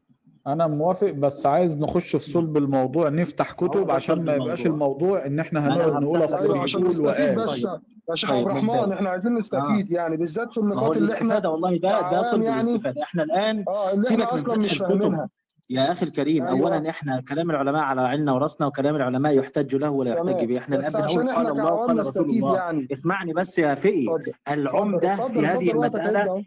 أنا 0.48 0.68
موافق 0.68 1.12
بس 1.12 1.46
عايز 1.46 1.78
نخش 1.78 2.12
في 2.16 2.32
صلب 2.32 2.58
الموضوع 2.58 3.10
نفتح 3.10 3.52
كتب 3.52 3.92
عشان 3.92 4.26
ما 4.26 4.36
يبقاش 4.36 4.66
الموضوع. 4.66 5.26
إن 5.26 5.40
إحنا 5.40 5.68
هنقعد 5.68 6.02
نقول 6.02 6.24
أصل 6.24 6.38
أيوه 6.38 6.60
عشان 6.60 6.80
بيقول 6.80 6.92
نستفيد 6.92 7.08
وقال. 7.08 7.36
بس 7.36 7.66
طيب. 7.66 7.82
يا 8.10 8.16
شيخ 8.16 8.30
عبد 8.32 8.40
طيب 8.40 8.48
الرحمن 8.52 8.68
ممتاز. 8.76 8.92
إحنا 8.92 9.10
عايزين 9.10 9.34
نستفيد 9.38 9.92
يعني 9.92 10.18
بالذات 10.18 10.52
في 10.52 10.58
النقاط 10.58 10.98
اللي 10.98 11.14
إحنا 11.14 11.48
والله 11.48 11.78
ده 11.78 12.12
ده 12.12 12.32
صلب 12.32 12.42
يعني. 12.42 12.62
الاستفادة. 12.62 13.04
إحنا 13.04 13.24
الآن 13.24 13.64
آه 13.68 13.92
اللي 13.92 14.02
سيبك 14.04 14.22
من 14.22 14.28
أصلا 14.40 14.56
فتح 14.56 14.64
مش 14.66 14.82
الكتب. 14.82 14.88
فاهمينها. 15.00 15.30
يا 15.70 15.92
أخي 15.92 16.06
الكريم 16.06 16.46
أيوه. 16.46 16.60
أولا 16.60 16.90
إحنا 16.90 17.22
كلام 17.22 17.52
العلماء 17.52 17.84
على 17.84 18.02
عيننا 18.02 18.34
ورأسنا 18.34 18.68
وكلام 18.68 18.96
العلماء 18.96 19.38
يحتج 19.38 19.76
له 19.76 19.90
ولا 19.90 20.12
يحتج 20.12 20.46
به. 20.46 20.58
إحنا 20.58 20.78
بس 20.78 20.86
الآن 20.86 21.02
بنقول 21.02 21.32
قال 21.32 21.48
الله 21.48 21.74
وقال 21.74 22.00
رسول 22.00 22.30
الله. 22.30 22.56
يعني. 22.56 22.88
اسمعني 22.92 23.34
بس 23.34 23.60
يا 23.60 23.76
فقي 23.76 24.06
اتفضل. 24.06 25.34
في 25.34 25.46
هذه 25.46 25.86
اتفضل 25.86 26.46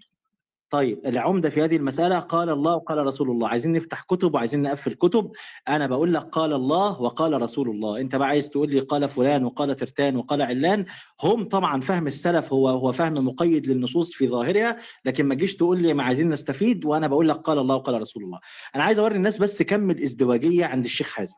طيب 0.70 1.06
العمدة 1.06 1.50
في 1.50 1.64
هذه 1.64 1.76
المسألة 1.76 2.18
قال 2.18 2.50
الله 2.50 2.74
وقال 2.74 3.06
رسول 3.06 3.30
الله. 3.30 3.48
عايزين 3.48 3.72
نفتح 3.72 4.02
كتب 4.02 4.34
وعايزين 4.34 4.62
نقفل 4.62 4.94
كتب. 4.94 5.30
أنا 5.68 5.86
بقول 5.86 6.14
لك 6.14 6.22
قال 6.22 6.52
الله 6.52 7.00
وقال 7.02 7.42
رسول 7.42 7.70
الله. 7.70 8.00
أنت 8.00 8.16
بقى 8.16 8.28
عايز 8.28 8.50
تقول 8.50 8.70
لي 8.70 8.80
قال 8.80 9.08
فلان 9.08 9.44
وقال 9.44 9.76
ترتان 9.76 10.16
وقال 10.16 10.42
علان؟ 10.42 10.84
هم 11.22 11.44
طبعا 11.48 11.80
فهم 11.80 12.06
السلف 12.06 12.52
هو 12.52 12.68
هو 12.68 12.92
فهم 12.92 13.26
مقيد 13.26 13.66
للنصوص 13.66 14.12
في 14.12 14.28
ظاهرها 14.28 14.76
لكن 15.04 15.26
ما 15.26 15.34
تجيش 15.34 15.56
تقول 15.56 15.82
لي 15.82 15.94
ما 15.94 16.02
عايزين 16.02 16.28
نستفيد 16.28 16.84
وأنا 16.84 17.06
بقول 17.06 17.28
لك 17.28 17.36
قال 17.36 17.58
الله 17.58 17.74
وقال 17.74 18.00
رسول 18.00 18.24
الله. 18.24 18.38
أنا 18.74 18.84
عايز 18.84 18.98
أوري 18.98 19.16
الناس 19.16 19.38
بس 19.38 19.62
كم 19.62 19.90
الإزدواجية 19.90 20.64
عند 20.64 20.84
الشيخ 20.84 21.12
حازم. 21.12 21.36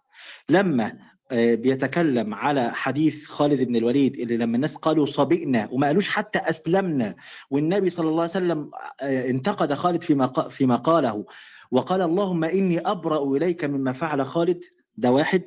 لما 0.51 0.93
بيتكلم 1.33 2.35
على 2.35 2.71
حديث 2.75 3.27
خالد 3.27 3.63
بن 3.63 3.77
الوليد 3.77 4.21
اللي 4.21 4.37
لما 4.37 4.57
الناس 4.57 4.77
قالوا 4.77 5.07
صبئنا 5.07 5.69
وما 5.73 5.87
قالوش 5.87 6.09
حتى 6.09 6.39
أسلمنا. 6.39 7.15
والنبي 7.51 7.91
صلى 7.91 8.09
الله 8.09 8.21
عليه 8.23 8.31
وسلم 8.31 8.71
آه، 9.01 9.31
انتقد 9.31 9.75
خالد 9.75 10.03
فيما 10.03 10.27
فيما 10.51 10.77
قاله 10.77 11.25
وقال 11.71 12.03
اللهم 12.03 12.45
إني 12.45 12.81
أبرأ 12.81 13.37
إليك 13.37 13.65
مما 13.65 13.93
فعل 13.93 14.27
خالد. 14.27 14.65
ده 14.97 15.11
واحد. 15.11 15.43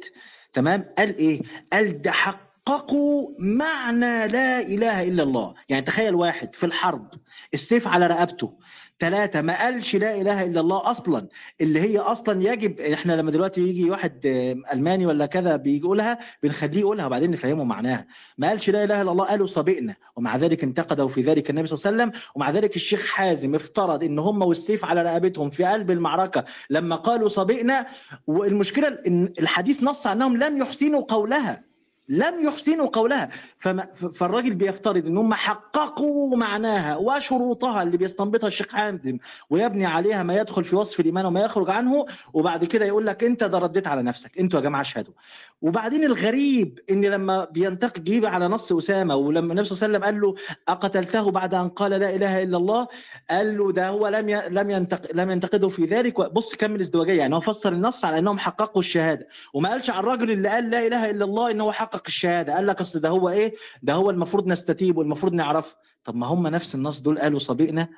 تمام؟ 0.54 0.86
قال 0.98 1.18
إيه؟ 1.18 1.42
قال 1.74 2.02
ده 2.02 2.12
حققوا 2.12 3.30
معنى 3.40 4.28
لا 4.28 4.60
إله 4.60 5.04
إلا 5.04 5.24
الله. 5.24 5.54
يعني 5.70 5.86
تخيل 5.86 6.16
واحد 6.16 6.56
في 6.56 6.66
الحرب 6.66 7.08
السيف 7.54 7.88
على 7.88 8.08
رقبته 8.08 8.58
ثلاثة 9.02 9.42
ما 9.42 9.64
قالش 9.64 9.96
لا 9.96 10.22
إله 10.22 10.46
إلا 10.46 10.60
الله 10.60 10.92
أصلا. 10.92 11.28
اللي 11.62 11.80
هي 11.80 11.98
أصلا 12.00 12.44
يجب 12.54 12.80
إحنا 12.80 13.14
لما 13.14 13.32
دلوقتي 13.32 13.62
يجي 13.62 13.90
واحد 13.90 14.26
آه، 14.26 14.74
ألماني 14.74 15.06
ولا 15.06 15.26
كذا 15.26 15.56
بيجي 15.56 15.78
يقولها 15.86 16.20
بنخليه 16.44 16.80
يقولها 16.80 17.06
وبعدين 17.06 17.32
نفهمه 17.32 17.64
معناها. 17.64 18.08
ما 18.38 18.50
قالش 18.50 18.70
لا 18.70 18.84
إله 18.84 19.02
إلا 19.02 19.12
الله 19.12 19.26
قالوا 19.26 19.48
صبئنا. 19.48 19.96
ومع 20.16 20.38
ذلك 20.38 20.64
انتقدوا 20.64 21.08
في 21.08 21.22
ذلك 21.22 21.50
النبي 21.50 21.68
صلى 21.68 21.92
الله 21.92 22.04
عليه 22.04 22.14
وسلم. 22.14 22.22
ومع 22.36 22.50
ذلك 22.50 22.76
الشيخ 22.76 23.06
حازم 23.06 23.56
افترض 23.56 24.04
إن 24.04 24.20
هم 24.20 24.42
والسيف 24.42 24.86
على 24.86 25.02
رقبتهم 25.02 25.50
في 25.50 25.66
قلب 25.66 25.92
المعركة. 25.92 26.46
لما 26.70 26.96
قالوا 26.96 27.30
صبئنا 27.30 27.88
والمشكلة 28.28 28.98
إن 29.08 29.34
الحديث 29.40 29.84
نص 29.84 30.08
أنهم 30.08 30.38
لم 30.38 30.62
يحسنوا 30.62 31.02
قولها. 31.02 31.71
لم 32.12 32.46
يحسنوا 32.48 32.88
قولها. 32.88 33.30
فما 33.60 33.88
فالراجل 34.16 34.54
بيفترض 34.54 35.06
إن 35.08 35.18
هم 35.18 35.34
حققوا 35.34 36.38
معناها 36.38 36.98
وشروطها 36.98 37.84
اللي 37.84 37.98
بيستنبطها 37.98 38.48
الشيخ 38.48 38.68
حامد 38.70 39.20
ويبني 39.50 39.86
عليها 39.86 40.24
ما 40.24 40.38
يدخل 40.38 40.64
في 40.64 40.76
وصف 40.76 41.00
الإيمان 41.00 41.26
وما 41.26 41.42
يخرج 41.42 41.70
عنه 41.70 42.06
وبعد 42.34 42.66
كده 42.66 42.86
يقول 42.86 43.06
لك 43.06 43.24
أنت 43.24 43.44
ده 43.44 43.58
رديت 43.60 43.88
على 43.88 44.04
نفسك. 44.04 44.38
أنتوا 44.40 44.60
يا 44.60 44.64
جماعة 44.66 44.82
اشهدوا. 44.82 45.14
وبعدين 45.62 46.04
الغريب 46.04 46.80
إن 46.90 47.06
لما 47.06 47.46
بينتقد 47.46 48.04
جيب 48.04 48.26
على 48.26 48.48
نص 48.48 48.72
أسامة 48.72 49.16
ولما 49.16 49.54
النبي 49.54 49.68
صلى 49.68 49.76
الله 49.88 49.98
عليه 49.98 49.98
وسلم 49.98 50.04
قال 50.04 50.22
له 50.22 50.56
أقتلته 50.68 51.32
بعد 51.32 51.54
أن 51.54 51.70
قال 51.70 51.92
لا 51.92 52.16
إله 52.16 52.44
إلا 52.44 52.58
الله؟ 52.58 52.88
قال 53.30 53.58
له 53.58 53.72
ده 53.72 53.90
هو 53.90 54.08
لم. 54.08 54.30
لم 54.30 54.70
ينتق... 54.72 55.02
لم 55.16 55.32
ينتقده 55.32 55.70
في 55.70 55.86
ذلك. 55.86 56.34
بص 56.34 56.56
كمل 56.56 56.80
ازدواجية 56.80 57.14
يعني 57.14 57.36
هو 57.36 57.40
فسر 57.40 57.74
النص 57.74 58.06
على 58.06 58.20
إنهم 58.20 58.40
حققوا 58.40 58.82
الشهادة. 58.82 59.28
وما 59.54 59.70
قالش 59.70 59.90
على 59.90 60.00
الراجل 60.00 60.32
اللي 60.32 60.50
قال 60.50 60.70
لا 60.70 60.88
إله 60.88 61.10
إلا 61.10 61.26
الله 61.26 61.52
إن 61.52 61.62
هو 61.62 61.72
حقق 61.72 62.04
الشهادة. 62.08 62.56
قال 62.56 62.68
لك 62.68 62.82
أصل 62.82 63.00
ده 63.00 63.10
هو 63.10 63.30
إيه؟ 63.30 63.56
ده 63.84 63.94
هو 63.94 64.10
المفروض 64.10 64.48
نستتيب 64.48 64.98
والمفروض 64.98 65.34
نعرفه. 65.34 65.76
طب 66.04 66.16
ما 66.16 66.28
هم 66.28 66.48
نفس 66.48 66.76
النص 66.76 67.00
دول 67.02 67.20
قالوا 67.20 67.40
صديقنا 67.40 67.90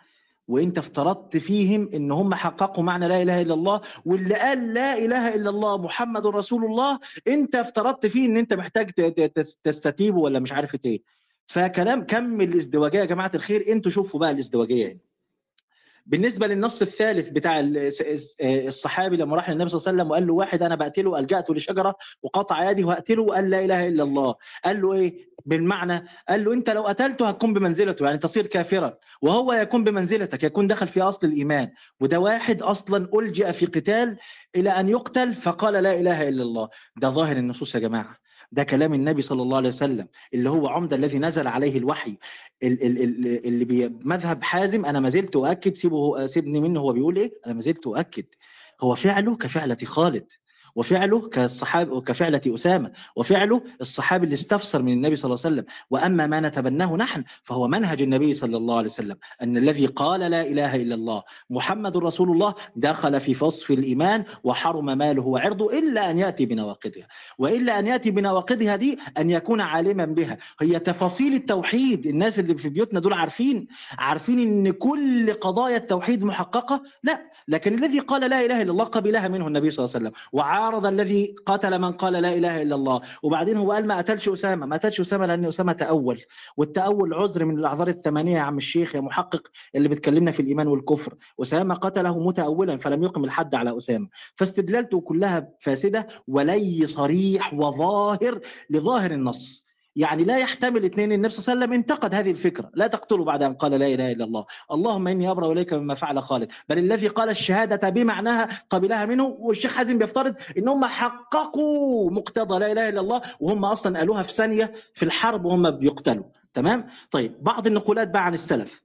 وانت 0.48 0.78
افترضت 0.78 1.38
فيهم 1.38 1.89
ان 1.94 2.12
هم 2.12 2.34
حققوا 2.34 2.84
معنى 2.84 3.08
لا 3.08 3.22
إله 3.22 3.41
إلا 3.41 3.54
الله 3.54 3.82
واللي 4.06 4.36
قال 4.36 4.74
لا 4.74 4.98
إله 4.98 5.36
إلا 5.36 5.50
الله 5.50 5.78
محمد 5.78 6.28
رسول 6.28 6.66
الله 6.66 7.00
انت 7.28 7.56
افترضت 7.56 8.06
فيه 8.06 8.26
ان 8.26 8.38
انت 8.38 8.54
محتاج 8.54 8.91
تستتيبه 9.64 10.18
ولا 10.18 10.39
مش 10.39 10.54
عارف 10.54 10.76
إيه 10.86 11.02
فكلام 11.48 12.06
كم 12.06 12.41
الازدواجية 12.41 13.00
يا 13.00 13.06
جماعة 13.06 13.32
الخير 13.36 13.72
أنتوا 13.72 13.91
شوفوا 13.91 14.20
بقى 14.20 14.32
الازدواجية 14.32 14.86
يعني. 14.88 15.00
بالنسبة 16.06 16.47
للنص 16.47 16.82
الثالث 16.82 17.30
بتاع 17.30 17.60
الصحابي 18.41 19.18
لما 19.18 19.36
راح 19.36 19.49
للنبي 19.49 19.70
صلى 19.70 19.78
الله 19.78 19.88
عليه 19.88 19.97
وسلم 19.97 20.12
وقال 20.12 20.28
له 20.28 20.34
واحد 20.34 20.64
أنا 20.64 20.76
بقتله 20.76 21.20
الجاته 21.20 21.56
لشجرة 21.56 21.95
وقطع 22.24 22.70
يدي 22.72 22.84
وهقتله 22.84 23.24
وقال 23.24 23.49
لا 23.49 23.66
إله 23.66 23.88
إلا 23.88 24.04
الله. 24.04 24.36
قال 24.66 24.82
له 24.82 24.93
إيه؟ 24.93 25.34
بالمعنى 25.45 26.06
قال 26.30 26.43
له 26.45 26.54
أنت 26.54 26.70
لو 26.70 26.84
قتلته 26.84 27.30
هتكون 27.30 27.54
بمنزلته 27.54 28.06
يعني 28.06 28.18
تصير 28.18 28.47
كافرا. 28.47 28.93
وهو 29.22 29.54
يكون 29.54 29.84
بمنزلتك 29.84 30.43
يكون 30.43 30.68
دخل 30.68 30.88
في 30.88 31.01
أصل 31.01 31.28
الإيمان. 31.28 31.72
وده 31.99 32.20
واحد 32.20 32.62
أصلا 32.62 33.10
الجئ 33.20 33.54
في 33.54 33.66
قتال 33.66 34.18
إلى 34.56 34.70
أن 34.70 34.89
يقتل 34.89 35.34
فقال 35.34 35.74
لا 35.74 35.99
إله 35.99 36.30
إلا 36.30 36.43
الله. 36.43 36.70
ده 36.97 37.10
ظاهر 37.10 37.38
النصوص 37.38 37.76
يا 37.76 37.80
جماعة. 37.80 38.23
ده 38.54 38.64
كلام 38.64 38.93
النبي 38.93 39.22
صلى 39.22 39.41
الله 39.41 39.58
عليه 39.58 39.70
وسلم 39.70 40.08
اللي 40.34 40.49
هو 40.49 40.68
عمده 40.68 40.95
الذي 40.95 41.20
نزل 41.20 41.47
عليه 41.47 41.78
الوحي. 41.78 42.18
ال- 42.64 42.84
ال- 42.86 43.04
ال- 43.04 43.45
اللي 43.47 43.89
مذهب 44.04 44.43
حازم 44.43 44.86
أنا 44.86 44.99
ما 44.99 45.10
زلت 45.10 45.36
أؤكد 45.36 45.76
سيبه 45.76 46.26
سيبني 46.28 46.60
منه 46.60 46.80
هو 46.80 46.93
بيقول 46.93 47.16
إيه؟ 47.18 47.34
أنا 47.45 47.54
ما 47.54 47.62
زلت 47.62 47.88
أؤكد. 47.88 48.26
هو 48.82 48.95
فعله 48.95 49.36
كفعلة 49.36 49.78
خالد. 49.86 50.26
وفعله 50.76 51.30
كالصحابي 51.30 52.02
كفعلة 52.02 52.42
أسامة 52.48 52.92
وفعله 53.16 53.62
الصحابي 53.82 54.24
اللي 54.24 54.34
استفسر 54.34 54.82
من 54.82 54.94
النبي 54.94 55.16
صلى 55.16 55.34
الله 55.34 55.46
عليه 55.46 55.56
وسلم. 55.56 55.66
وأما 55.90 56.28
ما 56.28 56.40
نتبناه 56.40 56.96
نحن 56.96 57.24
فهو 57.44 57.68
منهج 57.68 58.02
النبي 58.02 58.34
صلى 58.34 58.58
الله 58.58 58.78
عليه 58.78 58.90
وسلم. 58.90 59.16
أن 59.42 59.58
الذي 59.58 59.86
قال 59.86 60.20
لا 60.20 60.42
إله 60.42 60.76
إلا 60.76 60.96
الله 60.96 61.24
محمد 61.50 61.98
رسول 61.98 62.32
الله 62.32 62.54
دخل 62.76 63.20
في 63.20 63.44
وصف 63.46 63.72
الإيمان 63.72 64.24
وحرم 64.44 64.86
ماله 64.98 65.22
وعرضه 65.22 65.80
إلا 65.80 66.12
أن 66.12 66.18
يأتي 66.18 66.46
بنواقضها. 66.46 67.08
وإلا 67.38 67.80
أن 67.80 67.88
يأتي 67.88 68.12
بنواقضها 68.12 68.76
دي 68.76 69.00
أن 69.18 69.30
يكون 69.30 69.62
عالما 69.62 70.06
بها. 70.06 70.38
هي 70.62 70.80
تفاصيل 70.80 71.34
التوحيد. 71.34 72.08
الناس 72.08 72.40
اللي 72.40 72.58
في 72.58 72.70
بيوتنا 72.70 73.00
دول 73.00 73.14
عارفين. 73.14 73.68
عارفين 74.00 74.40
إن 74.40 74.72
كل 74.72 75.34
قضايا 75.34 75.78
التوحيد 75.78 76.24
محققة؟ 76.24 76.82
لا. 77.04 77.33
لكن 77.48 77.84
الذي 77.84 78.00
قال 78.00 78.30
لا 78.30 78.46
إله 78.46 78.62
إلا 78.62 78.72
الله 78.72 78.86
قبلها 78.86 79.28
منه 79.28 79.48
النبي 79.48 79.72
صلى 79.72 79.86
الله 79.86 79.96
عليه 79.96 80.06
وسلم 80.06 80.22
وعارض 80.34 80.86
الذي 80.86 81.36
قتل 81.46 81.80
من 81.80 81.91
قال 81.91 82.14
لا 82.14 82.34
إله 82.34 82.62
إلا 82.62 82.76
الله. 82.76 83.02
وبعدين 83.24 83.58
هو 83.58 83.72
قال 83.72 83.88
ما 83.88 83.98
قتلش 83.98 84.30
أسامة 84.30 84.66
ما 84.66 84.76
قتلش 84.76 85.00
أسامة 85.00 85.26
لأن 85.26 85.46
أسامة 85.46 85.74
تأول. 85.74 86.22
والتأول 86.58 87.14
عذر 87.14 87.46
من 87.46 87.60
الأعذار 87.60 87.88
الثمانية 87.88 88.38
يا 88.38 88.41
عم 88.41 88.58
الشيخ 88.58 88.96
يا 88.96 89.02
محقق 89.02 89.48
اللي 89.76 89.89
بتكلمنا 89.89 90.32
في 90.32 90.39
الإيمان 90.39 90.68
والكفر. 90.68 91.16
أسامة 91.41 91.76
قتله 91.76 92.20
متاولا 92.20 92.78
فلم 92.78 93.04
يقم 93.04 93.24
الحد 93.24 93.56
على 93.56 93.78
أسامة. 93.78 94.08
فاستدلالته 94.36 95.02
كلها 95.02 95.50
فاسدة 95.60 96.08
ولي 96.28 96.88
صريح 96.88 97.54
وظاهر 97.54 98.39
لظاهر 98.70 99.12
النص. 99.12 99.62
يعني 99.96 100.24
لا 100.24 100.38
يحتمل 100.38 100.86
اثنين. 100.86 101.12
النبي 101.12 101.30
صلى 101.30 101.54
الله 101.54 101.66
عليه 101.66 101.74
وسلم 101.74 101.74
انتقد 101.74 102.16
هذه 102.16 102.32
الفكرة. 102.32 102.72
لا 102.74 102.88
تقتلوا 102.88 103.26
بعد 103.26 103.44
أن 103.44 103.54
قال 103.54 103.72
لا 103.72 103.88
إله 103.88 104.12
إلا 104.12 104.26
الله. 104.26 104.46
اللهم 104.72 105.08
إني 105.08 105.32
أبرأ 105.32 105.52
إليك 105.52 105.74
مما 105.74 105.94
فعل 105.94 106.22
خالد. 106.22 106.52
بل 106.70 106.78
الذي 106.78 107.08
قال 107.08 107.30
الشهادة 107.30 107.89
بمعناها 107.89 108.50
قبلها 108.70 109.06
منه 109.06 109.24
والشيخ 109.39 109.74
حازم 109.74 109.98
بيفترض 109.98 110.36
إن 110.58 110.68
هم 110.68 110.86
حققوا 110.86 112.12
مقتضى 112.12 112.60
لا 112.60 112.72
إله 112.72 112.89
إلا 112.89 113.02
الله 113.02 113.22
وهم 113.39 113.66
أصلا 113.66 114.00
قالوها 114.00 114.24
في 114.24 114.32
ثانية 114.32 114.74
في 114.94 115.04
الحرب 115.06 115.46
وهم 115.46 115.72
بيقتلوا. 115.72 116.26
تمام؟ 116.54 116.88
طيب 117.12 117.44
بعض 117.44 117.68
النقولات 117.68 118.08
بقى 118.10 118.26
عن 118.26 118.34
السلف. 118.34 118.84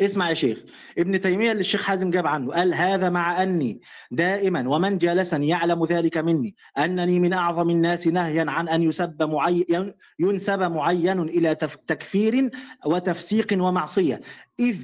اسمع 0.00 0.28
يا 0.28 0.34
شيخ 0.34 0.58
ابن 0.98 1.20
تيمية 1.20 1.52
اللي 1.52 1.60
الشيخ 1.60 1.82
حازم 1.82 2.10
جاب 2.10 2.26
عنه 2.26 2.52
قال 2.52 2.74
هذا 2.74 3.10
مع 3.10 3.42
أني 3.42 3.80
دائما 4.10 4.68
ومن 4.68 4.98
جالسني 4.98 5.48
يعلم 5.48 5.84
ذلك 5.84 6.16
مني 6.18 6.54
أنني 6.78 7.20
من 7.20 7.32
أعظم 7.32 7.70
الناس 7.70 8.06
نهيا 8.06 8.44
عن 8.48 8.68
أن 8.68 8.82
يسب 8.82 9.22
معين 9.22 9.94
ينسب 10.18 10.62
معين 10.62 11.20
إلى 11.20 11.54
تكفير 11.86 12.50
وتفسيق 12.86 13.46
ومعصية. 13.52 14.20
إذ 14.60 14.76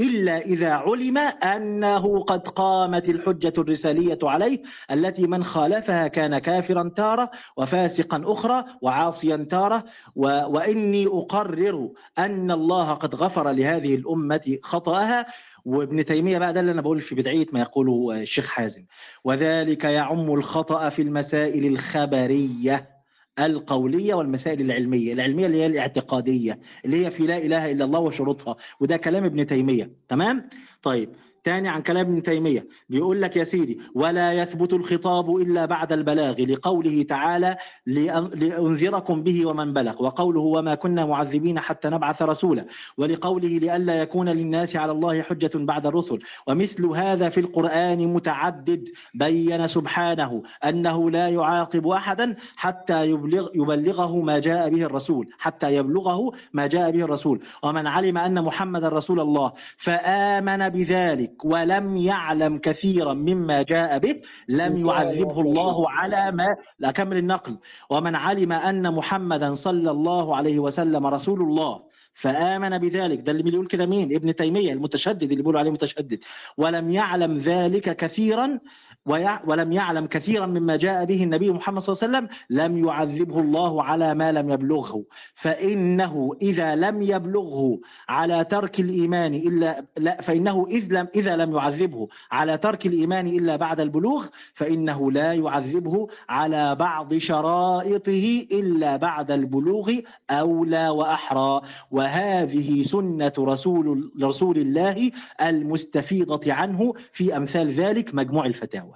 إلا 0.00 0.38
إذا 0.38 0.70
علم 0.72 1.18
أنه 1.18 2.20
قد 2.20 2.48
قامت 2.48 3.08
الحجة 3.08 3.52
الرسالية 3.58 4.18
عليه 4.22 4.62
التي 4.90 5.26
من 5.26 5.44
خالفها 5.44 6.08
كان 6.08 6.38
كافرا 6.38 6.90
تارة 6.96 7.30
وفاسقا 7.56 8.22
أخرى 8.24 8.64
وعاصيا 8.82 9.36
تارة. 9.50 9.84
وإني 10.16 11.06
أقرر 11.06 11.88
أن 12.18 12.50
الله 12.50 12.94
قد 12.94 13.14
غفر 13.14 13.50
لهذه 13.50 13.94
الأمة 13.94 14.58
خطأها. 14.62 15.26
وابن 15.64 16.04
تيمية 16.04 16.38
بقى 16.38 16.52
ده 16.52 16.60
اللي 16.60 16.72
أنا 16.72 16.80
بقول 16.80 17.00
في 17.00 17.14
بدعية 17.14 17.46
ما 17.52 17.60
يقوله 17.60 18.20
الشيخ 18.20 18.48
حازم. 18.48 18.84
وذلك 19.24 19.84
يعم 19.84 20.34
الخطأ 20.34 20.88
في 20.88 21.02
المسائل 21.02 21.66
الخبرية. 21.66 22.99
القولية 23.46 24.14
والمسائل 24.14 24.60
العلمية 24.60 25.12
العلمية 25.12 25.46
اللي 25.46 25.56
هي 25.62 25.66
الاعتقادية 25.66 26.58
اللي 26.84 27.06
هي 27.06 27.10
في 27.10 27.26
لا 27.26 27.38
إله 27.38 27.70
إلا 27.70 27.84
الله 27.84 28.00
وشروطها 28.00 28.56
وده 28.80 28.96
كلام 28.96 29.24
ابن 29.24 29.46
تيمية 29.46 29.90
تمام؟ 30.08 30.48
طيب 30.82 31.10
تاني 31.44 31.68
عن 31.68 31.82
كلام 31.82 32.06
ابن 32.06 32.22
تيمية. 32.22 32.66
بيقول 32.88 33.22
لك 33.22 33.36
يا 33.36 33.44
سيدي 33.44 33.80
ولا 33.94 34.32
يثبت 34.32 34.72
الخطاب 34.72 35.36
إلا 35.36 35.66
بعد 35.66 35.92
البلاغ 35.92 36.40
لقوله 36.42 37.02
تعالى 37.02 37.56
لأن- 37.90 38.36
لأنذركم 38.36 39.22
به 39.22 39.46
ومن 39.46 39.72
بلغ 39.72 40.02
وقوله 40.02 40.40
وما 40.40 40.74
كنا 40.74 41.06
معذبين 41.06 41.60
حتى 41.60 41.88
نبعث 41.88 42.22
رسولا 42.22 42.66
ولقوله 42.98 43.48
لئلا 43.48 43.94
يكون 44.00 44.28
للناس 44.28 44.76
على 44.76 44.92
الله 44.92 45.22
حجة 45.22 45.50
بعد 45.54 45.86
الرسل. 45.86 46.18
ومثل 46.46 46.86
هذا 46.86 47.28
في 47.28 47.40
القرآن 47.40 48.06
متعدد 48.06 48.88
بين 49.14 49.68
سبحانه 49.68 50.42
أنه 50.64 51.10
لا 51.10 51.28
يعاقب 51.28 51.88
أحدا 51.88 52.36
حتى 52.56 53.10
يبلغ 53.10 53.48
يبلغه 53.54 54.20
ما 54.20 54.38
جاء 54.38 54.68
به 54.70 54.82
الرسول 54.84 55.28
حتى 55.38 55.74
يبلغه 55.76 56.32
ما 56.52 56.66
جاء 56.66 56.90
به 56.90 57.02
الرسول. 57.02 57.40
ومن 57.62 57.86
علم 57.86 58.18
أن 58.18 58.44
محمد 58.44 58.84
رسول 58.84 59.20
الله 59.20 59.52
فآمن 59.76 60.68
بذلك 60.68 61.29
ولم 61.44 61.96
يعلم 61.96 62.58
كثيرا 62.58 63.14
مما 63.14 63.62
جاء 63.62 63.98
به 63.98 64.20
لم 64.48 64.86
يعذبه 64.86 65.40
الله 65.40 65.90
على 65.90 66.32
ما 66.32 66.56
لا 66.78 66.90
كمل 66.90 67.16
النقل. 67.16 67.58
ومن 67.90 68.14
علم 68.14 68.52
أن 68.52 68.94
محمدا 68.94 69.54
صلى 69.54 69.90
الله 69.90 70.36
عليه 70.36 70.58
وسلم 70.58 71.06
رسول 71.06 71.42
الله 71.42 71.90
فآمن 72.14 72.78
بذلك. 72.78 73.20
ده 73.20 73.32
اللي 73.32 73.42
بيقول 73.42 73.66
كده 73.66 73.86
مين؟ 73.86 74.14
ابن 74.14 74.36
تيمية 74.36 74.72
المتشدد 74.72 75.22
اللي 75.22 75.36
بيقولوا 75.36 75.60
عليه 75.60 75.70
متشدد. 75.70 76.20
ولم 76.56 76.90
يعلم 76.90 77.38
ذلك 77.38 77.96
كثيرا 77.96 78.58
ولم 79.06 79.72
يعلم 79.72 80.06
كثيرا 80.06 80.46
مما 80.46 80.76
جاء 80.76 81.04
به 81.04 81.22
النبي 81.22 81.50
محمد 81.50 81.82
صلى 81.82 81.92
الله 81.92 82.18
عليه 82.18 82.28
وسلم 82.28 82.28
لم 82.50 82.84
يعذبه 82.84 83.40
الله 83.40 83.82
على 83.82 84.14
ما 84.14 84.32
لم 84.32 84.50
يبلغه. 84.50 85.04
فإنه 85.34 86.32
إذا 86.42 86.76
لم 86.76 87.02
يبلغه 87.02 87.80
على 88.08 88.44
ترك 88.44 88.80
الإيمان 88.80 89.34
إلا 89.34 89.84
لا 89.96 90.20
فإنه 90.20 90.66
إذ 90.68 90.86
لم 90.90 91.08
إذا 91.14 91.36
لم 91.36 91.52
يعذبه 91.52 92.08
على 92.30 92.58
ترك 92.58 92.86
الإيمان 92.86 93.26
إلا 93.26 93.56
بعد 93.56 93.80
البلوغ 93.80 94.26
فإنه 94.54 95.12
لا 95.12 95.32
يعذبه 95.32 96.08
على 96.28 96.74
بعض 96.74 97.14
شرائطه 97.14 98.46
إلا 98.52 98.96
بعد 98.96 99.30
البلوغ 99.30 99.92
أولى 100.30 100.88
وأحرى. 100.88 101.60
وه 101.90 102.10
وهذه 102.10 102.82
سنة 102.82 103.32
رسول 103.38 104.12
رسول 104.22 104.58
الله 104.58 105.10
المستفيضة 105.42 106.52
عنه 106.52 106.94
في 107.12 107.36
أمثال 107.36 107.72
ذلك 107.72 108.14
مجموع 108.14 108.46
الفتاوى. 108.46 108.89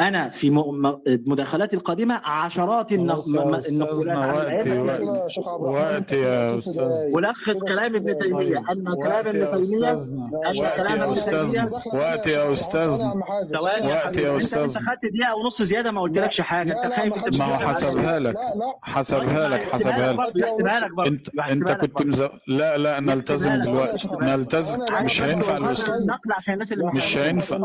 أنا 0.00 0.28
في 0.28 0.50
م- 0.50 0.86
م- 0.86 1.00
مداخلاتي 1.06 1.76
القادمة 1.76 2.14
عشرات 2.24 2.92
النقولات 2.92 3.66
وقت. 5.60 6.12
كده 6.12 6.12
يا. 6.12 6.50
ألخص 7.18 7.62
كده 7.64 7.74
كلام 7.74 7.94
ابن. 7.96 8.18
تيمية 8.18 8.58
أن 8.58 8.84
كلام 9.02 9.26
ابن 9.26 9.42
أن 10.46 10.58
وقت 10.58 10.76
كلام 10.76 11.02
ابن 11.02 11.14
تيمية 11.14 11.70
وقت 11.94 12.26
يا 12.26 12.52
يا 12.52 13.88
وقت 13.94 14.16
يا 14.16 14.36
انت 14.36 14.42
أنت 14.42 14.42
أستاذ. 14.44 14.74
خدت 14.82 15.04
دقيقة 15.12 15.34
ونص 15.36 15.62
زيادة 15.62 15.90
ما 15.92 16.00
قلتلكش 16.00 16.40
حاجة 16.40 16.84
أنت 16.84 16.94
خايف 16.94 17.16
ما 17.16 17.26
أنت 17.26 17.38
ما 17.38 17.44
هو. 17.46 17.56
حسبها 17.58 18.18
لك 18.18 18.36
حسبها 18.82 19.48
لك 19.48 19.62
حسبها 19.72 20.12
لك 20.12 20.12
لك 20.12 20.16
برضه 20.16 20.40
يحسبها 20.40 20.80
لك 20.80 20.90
برضه 20.94 21.10
أنت 21.10 21.28
أنت 21.40 21.70
كنت. 21.70 22.30
لا 22.46 22.78
لا 22.78 23.00
نلتزم. 23.00 23.56
دلوقتي. 23.58 24.08
نلتزم 24.20 24.78
مش 25.00 25.22
هينفع 25.22 25.58
ما 25.58 25.70
مش. 25.72 25.80
هينفع. 27.18 27.58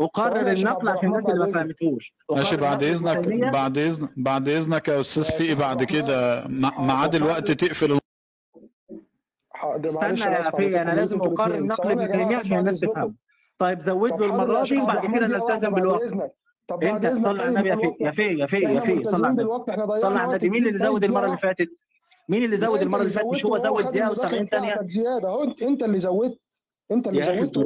اقرر 0.00 0.52
النقل 0.52 0.88
عشان 0.88 1.08
الناس 1.08 1.28
اللي 1.28 1.46
ما 1.46 1.52
بعد 1.52 1.64
إذنك. 1.64 1.76
فهمتوش 1.80 2.14
ماشي 2.30 2.56
بعد 2.56 2.82
إذنك. 2.82 3.28
بعد 3.52 3.78
إذن 3.78 4.08
بعد 4.16 4.48
إذنك 4.48 4.88
يا 4.88 5.00
أستاذ 5.00 5.24
فقي 5.24 5.54
بعد 5.54 5.84
كده 5.84 6.44
ميعاد 6.78 7.14
الوقت 7.14 7.50
تقفل. 7.50 7.98
حاضر، 9.50 9.88
استنى 9.88 10.20
يا 10.20 10.26
أنا 10.26 10.48
آسف 10.48 10.56
في 10.56 10.62
عليكم 10.62 10.78
أنا 10.78 11.00
لازم 11.00 11.20
اقرر 11.20 11.46
الاتنين. 11.46 11.66
نقل 11.66 11.82
ثواني 11.82 12.02
يا 12.02 12.06
ابن 12.06 12.12
جماعة، 12.12 12.24
تيميه 12.24 12.36
عشان 12.36 12.58
الناس. 12.58 12.80
تفهم. 12.80 13.16
طيب 13.58 13.80
زود 13.80 14.10
له 14.10 14.26
المره 14.26 14.64
دي 14.64 14.78
وبعد 14.82 15.16
كده 15.16 15.26
نلتزم 15.26 15.70
بالوقت. 15.70 16.32
طب 16.68 16.84
أنت 16.84 17.06
صلي 17.06 17.42
على 17.42 17.48
طيب 17.48 17.48
النبي 17.48 17.68
يا 17.68 17.76
في 17.76 17.82
الوقت. 17.82 18.00
يا 18.00 18.10
في 18.10 18.22
يا 18.22 18.46
في 18.46 18.56
يا 18.56 18.66
إحنا 18.66 18.80
في 18.80 19.04
صلي 19.04 19.26
على 19.26 19.42
النبي. 19.42 19.48
صلي 19.66 19.84
ضيعنا 19.86 20.20
على 20.20 20.30
النبي. 20.30 20.50
مين 20.50 20.66
اللي 20.66 20.78
زود 20.78 21.00
طيب 21.00 21.10
المرة 21.10 21.26
اللي 21.26 21.36
فاتت؟ 21.36 21.70
مين 22.28 22.44
اللي 22.44 22.56
لا، 22.56 22.66
زود 22.66 22.82
المرة 22.82 23.00
اللي 23.00 23.12
فاتت؟ 23.12 23.26
مش 23.26 23.46
هو 23.46 23.58
زود؟ 23.58 23.84
دقيقه 23.84 24.06
المداخلة 24.06 24.40
و70 24.40 24.44
ثانية؟ 24.44 24.80
زياده 24.86 25.28
اهو 25.28 25.42
أنت 25.62 25.82
اللي 25.82 25.98
زودت. 26.00 26.38
انت 26.92 27.08
اللي 27.08 27.24
زودت 27.24 27.58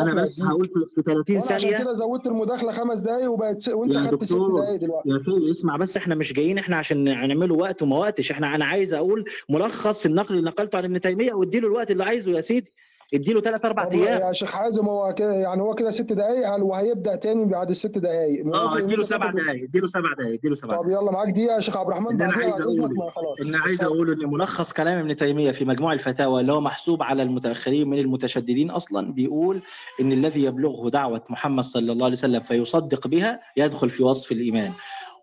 أنا 0.00 0.14
بس 0.14 0.42
هقول 0.42 0.68
في 0.68 0.74
في 0.94 1.02
30 1.02 1.36
وأنا 1.36 1.44
عشان 1.44 1.58
ثانية. 1.58 1.78
كده 1.78 1.92
زودت 1.92 2.26
المداخلة 2.26 2.72
خمس 2.72 3.00
دقايق 3.00 3.30
وبقت. 3.30 3.68
وانت 3.68 3.96
خدت 3.96 4.24
ست 4.24 4.34
دقايق 4.34 4.80
دلوقتي. 4.80 5.08
يا 5.08 5.18
في 5.18 5.50
اسمع 5.50 5.76
بس 5.76 5.96
إحنا 5.96 6.14
مش 6.14 6.32
جايين 6.32 6.58
إحنا 6.58 6.76
عشان 6.76 7.04
نعمله 7.04 7.54
وقت 7.54 7.82
وما 7.82 7.98
وقتش. 7.98 8.30
إحنا 8.30 8.54
أنا 8.54 8.64
عايز 8.64 8.94
أقول 8.94 9.24
ملخص 9.48 10.06
النقل 10.06 10.34
اللي 10.34 10.50
نقلته 10.50 10.78
عن 10.78 10.84
ابن 10.84 11.00
تيمية 11.00 11.32
وأديله 11.32 11.68
الوقت 11.68 11.90
اللي 11.90 12.04
عايزه 12.04 12.30
يا 12.30 12.40
سيدي. 12.40 12.72
اديله 13.14 13.40
ثلاث 13.40 13.64
أربع 13.64 13.84
طب 13.84 13.92
أيام. 13.92 14.26
يا 14.28 14.32
شيخ 14.32 14.50
حازم 14.50 14.84
هو 14.86 15.14
كده 15.14 15.32
يعني 15.32 15.62
هو 15.62 15.74
كده 15.74 15.90
ست 15.90 16.12
دقايق 16.12 16.54
هل 16.54 16.62
وهيبدأ 16.62 17.16
تاني 17.16 17.44
بعد 17.44 17.70
الست 17.70 17.98
دقايق؟ 17.98 18.46
آه 18.56 18.78
اديله 18.78 19.02
انت 19.02 19.08
سبع 19.12 19.30
دقائق 19.30 19.62
اديله 19.62 19.86
سبع 19.86 20.12
دقائق 20.18 20.32
اديله 20.38 20.54
سبع 20.54 20.76
طب 20.76 20.82
دقائق 20.82 21.00
يلا 21.02 21.10
معاك 21.10 21.28
دقيقة 21.28 21.54
يا 21.54 21.60
شيخ 21.60 21.76
عبد 21.76 21.88
الرحمن 21.88 22.22
أنا 22.22 22.32
عايز 22.32 22.54
خلاص. 22.54 23.40
ان 23.46 23.54
عايز. 23.54 23.82
أقوله 23.84 24.12
إن 24.12 24.30
ملخص 24.30 24.72
كلام 24.72 24.98
ابن 24.98 25.16
تيمية 25.16 25.50
في 25.50 25.64
مجموع 25.64 25.92
الفتاوى 25.92 26.40
اللي 26.40 26.52
هو 26.52 26.60
محسوب 26.60 27.02
على 27.02 27.22
المتأخرين 27.22 27.88
من 27.90 27.98
المتشددين 27.98 28.70
أصلا 28.70 29.12
بيقول 29.12 29.60
إن 30.00 30.12
الذي 30.12 30.44
يبلغه 30.44 30.90
دعوة 30.90 31.22
محمد 31.30 31.64
صلى 31.64 31.92
الله 31.92 32.04
عليه 32.04 32.16
وسلم 32.16 32.40
فيصدق 32.40 33.06
بها 33.06 33.40
يدخل 33.56 33.90
في 33.90 34.02
وصف 34.02 34.32
الإيمان. 34.32 34.72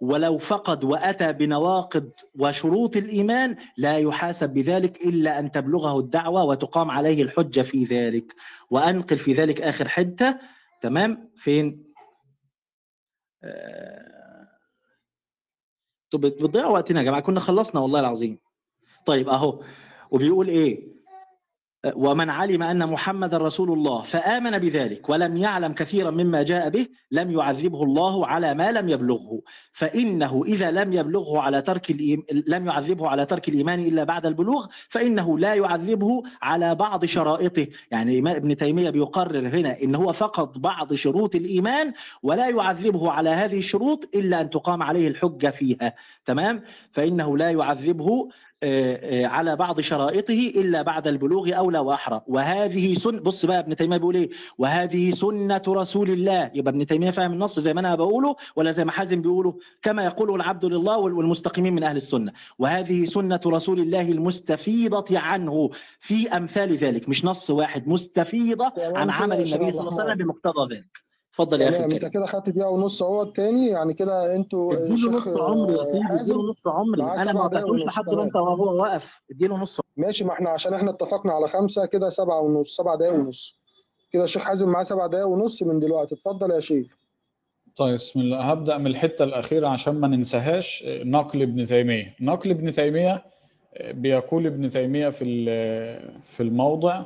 ولو 0.02 0.38
فقد 0.38 0.84
وأتى 0.84 1.34
بنواقض 1.34 2.12
وشروط 2.39 2.98
الإيمان 2.98 3.58
لا 3.78 3.98
يحاسب 3.98 4.50
بذلك 4.50 5.06
إلا 5.06 5.39
أن 5.39 5.52
تبلغه 5.52 6.00
الدعوة 6.00 6.43
وتقام 6.43 6.91
عليه 6.91 7.24
الحجة 7.24 7.62
في 7.62 7.84
ذلك. 7.86 8.36
وأنقل 8.70 9.18
في 9.18 9.34
ذلك 9.34 9.62
آخر 9.62 9.88
حتة. 9.88 10.39
تمام؟ 10.82 11.32
فين؟ 11.38 11.93
آه... 13.43 14.48
طب 16.12 16.22
بتضيعوا 16.22 16.74
وقتنا 16.74 17.00
يا 17.00 17.06
جماعة. 17.06 17.22
كنا 17.22 17.39
خلصنا 17.39 17.82
والله 17.82 18.00
العظيم. 18.00 18.39
طيب 19.06 19.30
أهو. 19.30 19.64
وبيقول 20.12 20.48
إيه؟ 20.48 20.95
ومن 21.96 22.30
علم 22.30 22.64
أن 22.64 22.90
محمد 22.90 23.36
رسول 23.36 23.72
الله 23.72 24.02
فآمن 24.02 24.60
بذلك 24.60 25.10
ولم 25.10 25.38
يعلم 25.38 25.74
كثيرا 25.74 26.12
مما 26.12 26.44
جاء 26.44 26.70
به 26.70 26.88
لم 27.12 27.32
يعذبه 27.32 27.84
الله 27.84 28.28
على 28.28 28.54
ما 28.54 28.72
لم 28.72 28.90
يبلغه 28.90 29.42
فإنه 29.74 30.44
إذا 30.46 30.72
لم 30.72 30.94
يبلغه 30.94 31.40
على 31.40 31.62
ترك. 31.62 31.96
لم 32.48 32.68
يعذبه 32.68 33.08
على 33.08 33.26
ترك 33.26 33.50
الإيمان 33.50 33.80
إلا 33.80 34.04
بعد 34.04 34.26
البلوغ 34.26 34.66
فإنه 34.90 35.40
لا 35.40 35.54
يعذبه 35.54 36.24
على 36.42 36.76
بعض 36.76 37.06
شرائطه 37.06 37.68
يعني 37.92 38.20
ابن 38.20 38.58
تيمية 38.58 38.90
بيقرر 38.90 39.48
هنا 39.48 39.82
إن 39.84 39.96
هو 39.96 40.14
فقد 40.14 40.62
بعض 40.62 40.94
شروط 40.94 41.36
الإيمان 41.36 41.94
ولا 42.24 42.50
يعذبه 42.50 43.12
على 43.12 43.30
هذه 43.30 43.58
الشروط 43.58 44.10
إلا 44.16 44.42
أن 44.42 44.50
تقام 44.50 44.84
عليه 44.84 45.08
الحجة 45.08 45.50
فيها 45.50 45.94
تمام؟ 46.26 46.63
فإنه 46.91 47.38
لا 47.38 47.51
يعذبه 47.51 48.30
على 49.23 49.55
بعض 49.55 49.82
شرائطه 49.82 50.51
إلا 50.55 50.82
بعد 50.82 51.07
البلوغ 51.07 51.57
اولى 51.57 51.80
وأحرى. 51.80 52.21
وهذه 52.28 52.93
سن 52.93 53.19
بص 53.19 53.45
بقى 53.45 53.59
ابن 53.59 53.76
تيمية 53.76 53.97
بيقول 53.97 54.15
إيه؟ 54.15 54.30
وهذه 54.57 55.11
سنة 55.11 55.61
رسول 55.67 56.09
الله. 56.09 56.51
يبقى 56.53 56.71
ابن 56.71 56.86
تيمية 56.86 57.11
فاهم 57.11 57.34
النص 57.34 57.59
زي 57.59 57.73
ما 57.73 57.80
أنا 57.80 57.95
بقوله 57.95 58.36
ولا 58.55 58.71
زي 58.71 58.86
ما 58.86 58.91
حازم 58.91 59.21
بيقوله 59.21 59.57
كما 59.82 60.05
يقوله 60.05 60.36
العبد 60.36 60.65
لله 60.65 60.97
والمستقيمين 60.97 61.73
من 61.73 61.84
أهل 61.84 61.97
السنة. 61.97 62.32
وهذه 62.59 63.05
سنة 63.05 63.41
رسول 63.45 63.80
الله 63.80 64.11
المستفيضة 64.11 65.19
عنه 65.19 65.69
في 65.99 66.38
أمثال 66.38 66.78
ذلك. 66.78 67.09
مش 67.09 67.26
نص 67.26 67.49
واحد 67.49 67.88
مستفيضة 67.88 68.73
عن 68.78 69.09
عمل 69.09 69.36
النبي 69.36 69.71
صلى 69.71 69.88
الله 69.88 70.01
عليه 70.01 70.03
وسلم 70.03 70.15
بمقتضى 70.15 70.76
ذلك. 70.76 71.05
اتفضل 71.40 71.62
يا 71.62 71.70
أخي 71.70 71.78
تمام 71.78 71.92
أنت 71.92 72.06
كده 72.06 72.26
خدت 72.26 72.50
دقيقه 72.50 72.70
ونص 72.70 73.04
أهو 73.04 73.22
التاني 73.22 73.68
يعني 73.68 73.94
كده 73.94 74.36
أنتوا 74.36 74.74
اديله 74.74 75.12
نص 75.12 75.38
عمري 75.38 75.74
يا 75.78 75.84
سيدي 75.84 76.22
اديله 76.22 76.50
نص 76.50 76.68
عمري. 76.68 77.02
أنا 77.04 77.34
ما 77.34 77.44
قطعتوش 77.44 77.70
ونص، 77.82 77.84
لحد 77.84 78.10
ما. 78.10 78.24
أنت 78.24 78.36
وهو 78.36 78.82
واقف. 78.82 79.22
اديله 79.32 79.58
نص 79.58 79.82
ماشي 79.98 80.24
ما 80.24 80.34
إحنا 80.34 80.50
عشان 80.50 80.74
إحنا 80.74 80.92
اتفقنا 80.92 81.34
على 81.34 81.48
خمسة 81.48 81.86
كده 81.86 82.10
سبعة 82.10 82.40
ونص 82.42 82.76
سبع 82.76 82.96
دقايق 82.96 83.14
ونص. 83.14 83.60
كده 84.12 84.24
الشيخ 84.24 84.42
حازم 84.42 84.70
معاه 84.70 84.84
سبع 84.84 85.08
دقايق 85.08 85.28
ونص 85.28 85.64
من 85.64 85.80
دلوقتي. 85.80 86.16
اتفضل 86.16 86.52
يا 86.52 86.60
شيخ. 86.60 86.88
طيب 87.76 87.94
بسم 87.94 88.20
الله. 88.20 88.40
هبدأ 88.42 88.78
من 88.78 88.88
الحتة 88.88 89.24
الأخيرة 89.24 89.68
عشان 89.68 90.00
ما 90.00 90.08
ننساهاش. 90.08 90.84
نقل 90.88 91.42
ابن 91.42 91.66
تيمية. 91.66 92.16
نقل 92.22 92.50
ابن 92.50 92.72
تيمية 92.72 93.24
بيقول 93.92 94.46
ابن 94.46 94.70
تيمية 94.70 95.10
في 95.10 95.24
ال- 95.24 96.22
في 96.24 96.44
الموضع 96.44 97.06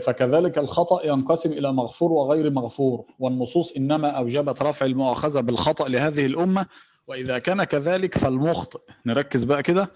فكذلك 0.00 0.58
الخطأ 0.58 1.06
ينقسم 1.06 1.52
إلى 1.52 1.72
مغفور 1.72 2.12
وغير 2.12 2.50
مغفور 2.50 3.04
والنصوص 3.18 3.72
إنما 3.76 4.10
أوجبت 4.10 4.62
رفع 4.62 4.86
المؤاخذة 4.86 5.40
بالخطأ 5.40 5.88
لهذه 5.88 6.26
الأمة 6.26 6.66
وإذا 7.06 7.38
كان 7.38 7.64
كذلك 7.64 8.18
فالمخطئ. 8.18 8.78
نركز 9.06 9.44
بقى 9.44 9.62
كده. 9.62 9.90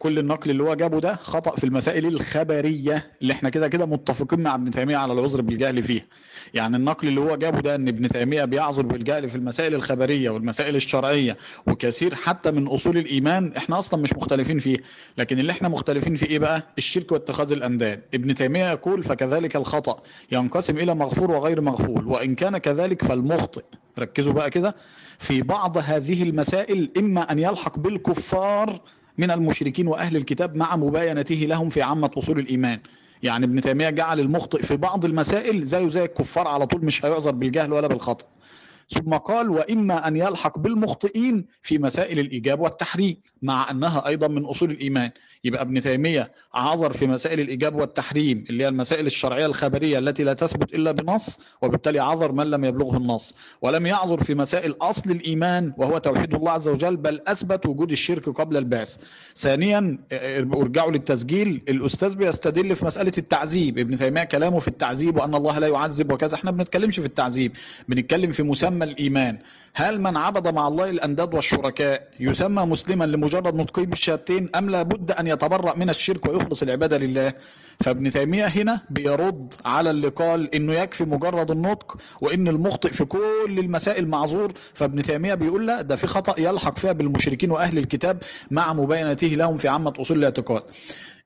كل 0.00 0.18
النقل 0.18 0.50
اللي 0.50 0.62
هو 0.62 0.74
جابه 0.74 1.00
ده 1.00 1.16
خطأ 1.16 1.56
في 1.56 1.64
المسائل 1.64 2.06
الخبرية 2.06 3.10
اللي 3.22 3.32
إحنا 3.32 3.48
كده 3.48 3.68
كده 3.68 3.86
متفقين 3.86 4.40
مع 4.40 4.54
ابن 4.54 4.70
تيمية 4.70 4.96
على 4.96 5.12
العذر 5.12 5.40
بالجهل 5.40 5.82
فيها. 5.82 6.02
يعني 6.54 6.76
النقل 6.76 7.08
اللي 7.08 7.20
هو 7.20 7.36
جابه 7.36 7.60
ده 7.60 7.74
إن 7.74 7.88
ابن 7.88 8.08
تيمية 8.08 8.44
بيعذر 8.44 8.82
بالجهل 8.82 9.28
في 9.28 9.34
المسائل 9.36 9.74
الخبرية 9.74 10.30
والمسائل 10.30 10.76
الشرعية 10.76 11.36
وكثير 11.66 12.14
حتى 12.14 12.50
من 12.50 12.66
أصول 12.66 12.98
الإيمان 12.98 13.52
إحنا 13.56 13.78
أصلا 13.78 14.00
مش 14.00 14.12
مختلفين 14.12 14.58
فيه 14.58 14.76
لكن 15.18 15.38
اللي 15.38 15.52
إحنا 15.52 15.68
مختلفين 15.68 16.16
في 16.16 16.26
إيه 16.26 16.38
بقى؟ 16.38 16.62
الشرك 16.78 17.12
واتخاذ 17.12 17.52
الأنداد. 17.52 18.02
ابن 18.14 18.34
تيمية 18.34 18.70
يقول 18.70 19.02
فكذلك 19.04 19.56
الخطأ 19.56 20.02
ينقسم 20.32 20.78
إلى 20.78 20.94
مغفور 20.94 21.30
وغير 21.30 21.60
مغفور 21.60 22.04
وإن 22.08 22.34
كان 22.34 22.58
كذلك 22.58 23.04
فالمخطئ. 23.04 23.62
ركزوا 23.98 24.32
بقى 24.32 24.50
كده 24.50 24.76
في 25.18 25.42
بعض 25.42 25.78
هذه 25.78 26.22
المسائل 26.22 26.90
إما 26.98 27.32
أن 27.32 27.38
يلحق 27.38 27.78
بالكفار 27.78 28.80
من 29.20 29.30
المشركين 29.30 29.86
وأهل 29.86 30.16
الكتاب 30.16 30.56
مع 30.56 30.76
مباينته 30.76 31.34
لهم 31.34 31.68
في 31.70 31.82
عامة 31.82 32.10
أصول 32.18 32.38
الإيمان. 32.38 32.80
يعني 33.22 33.44
ابن 33.44 33.60
تيمية 33.60 33.90
جعل 33.90 34.20
المخطئ 34.20 34.62
في 34.62 34.76
بعض 34.76 35.04
المسائل 35.04 35.64
زيه 35.64 35.88
زي 35.88 36.04
الكفار 36.04 36.48
على 36.48 36.66
طول 36.66 36.84
مش 36.84 37.04
هيعذر 37.04 37.30
بالجهل 37.30 37.72
ولا 37.72 37.86
بالخطأ. 37.86 38.26
ثم 38.88 39.14
قال 39.14 39.50
وإما 39.50 40.08
أن 40.08 40.16
يلحق 40.16 40.58
بالمخطئين 40.58 41.46
في 41.62 41.78
مسائل 41.78 42.18
الإيجاب 42.18 42.60
والتحريم 42.60 43.16
مع 43.42 43.70
أنها 43.70 44.06
أيضا 44.06 44.28
من 44.28 44.44
أصول 44.44 44.70
الإيمان. 44.70 45.10
يبقى 45.44 45.62
ابن 45.62 45.82
تيمية 45.82 46.32
عذر 46.54 46.92
في 46.92 47.06
مسائل 47.06 47.40
الإيجاب 47.40 47.74
والتحريم 47.74 48.44
اللي 48.50 48.64
هي 48.64 48.68
المسائل 48.68 49.06
الشرعية 49.06 49.46
الخبرية 49.46 49.98
التي 49.98 50.24
لا 50.24 50.32
تثبت 50.32 50.74
إلا 50.74 50.92
بنص 50.92 51.38
وبالتالي 51.62 51.98
عذر 51.98 52.32
من 52.32 52.50
لم 52.50 52.64
يبلغه 52.64 52.96
النص. 52.96 53.34
ولم 53.62 53.86
يعذر 53.86 54.22
في 54.22 54.34
مسائل 54.34 54.74
أصل 54.80 55.10
الإيمان 55.10 55.72
وهو 55.76 55.98
توحيد 55.98 56.34
الله 56.34 56.50
عز 56.50 56.68
وجل 56.68 56.96
بل 56.96 57.20
أثبت 57.26 57.66
وجود 57.66 57.90
الشرك 57.90 58.28
قبل 58.28 58.56
البعث. 58.56 58.96
ثانيا 59.36 59.98
أرجعوا 60.54 60.90
للتسجيل. 60.90 61.62
الأستاذ 61.68 62.14
بيستدل 62.14 62.76
في 62.76 62.84
مسألة 62.84 63.12
التعذيب. 63.18 63.78
ابن 63.78 63.98
تيمية 63.98 64.24
كلامه 64.24 64.58
في 64.58 64.68
التعذيب 64.68 65.16
وأن 65.16 65.34
الله 65.34 65.58
لا 65.58 65.66
يعذب 65.66 66.12
وكذا. 66.12 66.34
إحنا 66.34 66.50
بنتكلمش 66.50 67.00
في 67.00 67.06
التعذيب 67.06 67.52
بنتكلم 67.88 68.32
في 68.32 68.42
مسمى 68.42 68.84
الإيمان. 68.84 69.38
هل 69.74 70.00
من 70.00 70.16
عبد 70.16 70.54
مع 70.54 70.68
الله 70.68 70.90
الأنداد 70.90 71.34
والشركاء 71.34 72.08
يسمى 72.20 72.62
مسلما 72.64 73.04
لمجرد 73.04 73.54
نطقه 73.54 73.84
بالشهادتين 73.84 74.50
أم 74.54 74.70
لابد 74.70 75.10
أن 75.10 75.26
يتبرأ 75.30 75.76
من 75.76 75.90
الشرك 75.90 76.26
ويخلص 76.26 76.62
العبادة 76.62 76.98
لله. 76.98 77.32
فابن 77.80 78.10
تيمية 78.10 78.46
هنا 78.46 78.80
بيرد 78.90 79.54
على 79.64 79.90
اللي 79.90 80.08
قال 80.08 80.54
إنه 80.54 80.72
يكفي 80.72 81.04
مجرد 81.04 81.50
النطق 81.50 81.96
وإن 82.20 82.48
المخطئ 82.48 82.88
في 82.90 83.04
كل 83.04 83.18
المسائل 83.58 84.08
معذور. 84.08 84.52
فابن 84.74 85.02
تيمية 85.02 85.34
بيقول 85.34 85.66
لا 85.66 85.82
ده 85.82 85.96
في 85.96 86.06
خطأ 86.06 86.40
يلحق 86.40 86.78
فيها 86.78 86.92
بالمشركين 86.92 87.50
وأهل 87.50 87.78
الكتاب 87.78 88.22
مع 88.50 88.72
مباينته 88.72 89.26
لهم 89.26 89.58
في 89.58 89.68
عامة 89.68 89.92
أصول 90.00 90.18
الاعتقاد. 90.18 90.62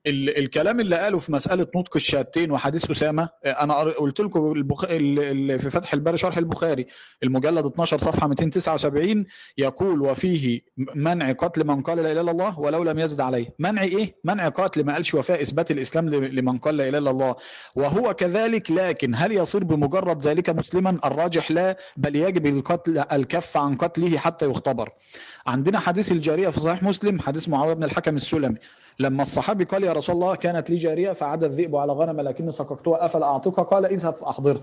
ال- 0.07 0.39
الكلام 0.39 0.81
اللي 0.81 0.97
قاله 0.97 1.19
في 1.19 1.33
مسألة 1.33 1.67
نطق 1.77 1.97
الشهادتين 1.97 2.51
وحديث 2.51 2.91
أسامة 2.91 3.29
آه، 3.45 3.51
أنا 3.51 3.75
قلت 3.75 4.21
لكم 4.21 4.53
البخ... 4.53 4.85
ال- 4.85 5.51
ال- 5.53 5.59
في 5.59 5.71
فتح 5.71 5.95
الباري 5.95 6.17
شرح 6.19 6.37
البخاري 6.39 6.87
المجلد 7.23 7.67
12 7.67 7.99
صفحة 7.99 8.27
279 8.29 9.25
يقول 9.59 10.03
وفيه 10.03 10.61
منع 10.95 11.33
قتل 11.33 11.67
من 11.67 11.83
قال 11.83 11.99
لا 11.99 12.13
إله 12.13 12.21
إلا 12.21 12.31
الله 12.31 12.59
ولو 12.61 12.83
لم 12.83 12.99
يزد 12.99 13.21
عليه. 13.21 13.55
منع 13.59 13.83
إيه؟ 13.83 14.17
منع 14.25 14.49
قتل 14.49 14.85
ما 14.85 14.93
قالش 14.93 15.15
وفاء 15.15 15.43
إثبات 15.43 15.71
الإسلام 15.71 16.09
لمن 16.09 16.59
قال 16.59 16.77
لا 16.77 16.89
إله 16.89 16.99
إلا 16.99 17.11
الله. 17.11 17.37
وهو 17.75 18.15
كذلك 18.15 18.71
لكن 18.71 19.15
هل 19.15 19.33
يصير 19.33 19.65
بمجرد 19.65 20.23
ذلك 20.23 20.51
مسلما؟ 20.51 20.99
الراجح 21.05 21.51
لا 21.51 21.77
بل 21.97 22.17
يجب 22.17 22.47
القتل 22.47 22.99
الكف 23.13 23.57
عن 23.57 23.77
قتله 23.77 24.19
حتى 24.19 24.47
يختبر. 24.51 24.89
عندنا 25.47 25.79
حديث 25.79 26.13
الجارية 26.13 26.49
في 26.49 26.61
صحيح 26.61 26.83
مسلم 26.83 27.21
حديث 27.21 27.49
معاوية 27.49 27.75
بن 27.75 27.85
الحكم 27.85 28.17
السلمي. 28.17 28.59
لما 28.99 29.22
الصحابي 29.22 29.64
قال 29.64 29.84
يا 29.84 29.92
رسول 29.92 30.14
الله 30.14 30.34
كانت 30.34 30.70
لي 30.70 30.76
جارية 30.76 31.12
فعاد 31.12 31.45
الذئب 31.45 31.76
على 31.76 31.92
غنم 31.92 32.20
لكني 32.20 32.51
سقطتها 32.51 33.05
أفلا 33.07 33.26
اعتقها 33.26 33.62
قال 33.62 33.84
إذهب 33.86 34.14
فاحضرها 34.14 34.61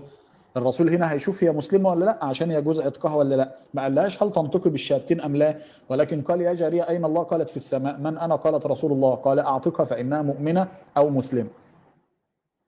الرسول 0.56 0.90
هنا 0.90 1.12
هيشوف 1.12 1.44
هي 1.44 1.52
مسلمة 1.52 1.90
ولا 1.90 2.04
لأ؟ 2.04 2.24
عشان 2.24 2.50
يجوز 2.50 2.80
عتقها 2.80 3.14
ولا 3.14 3.34
لأ؟ 3.34 3.54
ما 3.74 3.82
قالهاش 3.82 4.22
هل 4.22 4.32
تنطقي 4.32 4.70
بالشهادتين 4.70 5.20
أم 5.20 5.36
لا؟ 5.36 5.58
ولكن 5.88 6.22
قال 6.22 6.40
يا 6.40 6.52
جارية 6.54 6.88
أين 6.88 7.04
الله؟ 7.04 7.22
قالت 7.22 7.50
في 7.50 7.56
السماء. 7.56 7.96
من 7.98 8.18
أنا؟ 8.18 8.36
قالت 8.36 8.66
رسول 8.66 8.92
الله. 8.92 9.14
قال 9.14 9.40
اعتقها 9.40 9.84
فإنها 9.84 10.22
مؤمنة 10.22 10.68
أو 10.96 11.10
مسلمة. 11.10 11.48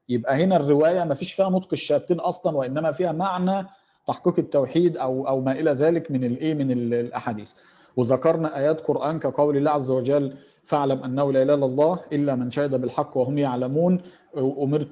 يبقى 0.09 0.45
هنا 0.45 0.57
الرواية 0.57 1.05
ما 1.05 1.15
فيش 1.15 1.33
فيها 1.33 1.49
نطق 1.49 1.69
الشهادتين 1.73 2.21
أصلا 2.21 2.57
وإنما 2.57 2.93
فيها 2.93 3.13
معنى 3.13 3.67
تحقيق 4.07 4.35
التوحيد 4.39 4.97
أو 4.97 5.29
أو 5.29 5.41
ما 5.41 5.53
إلى 5.53 5.71
ذلك 5.73 6.11
من 6.11 6.25
الايه 6.25 6.55
من 6.55 6.71
ال- 6.71 6.95
الأحاديث. 6.95 7.53
وذكرنا 7.97 8.57
آيات 8.59 8.81
قرآن 8.81 9.19
كقول 9.19 9.57
الله 9.57 9.71
عز 9.71 9.91
وجل 9.91 10.37
فاعلم 10.65 11.03
أنه 11.05 11.33
لا 11.33 11.43
إله 11.43 11.55
إلا 11.55 11.67
الله 11.67 12.01
إلا 12.13 12.35
من 12.35 12.51
شهد 12.51 12.75
بالحق 12.81 13.17
وهم 13.17 13.39
يعلمون. 13.39 14.01
امرت 14.39 14.89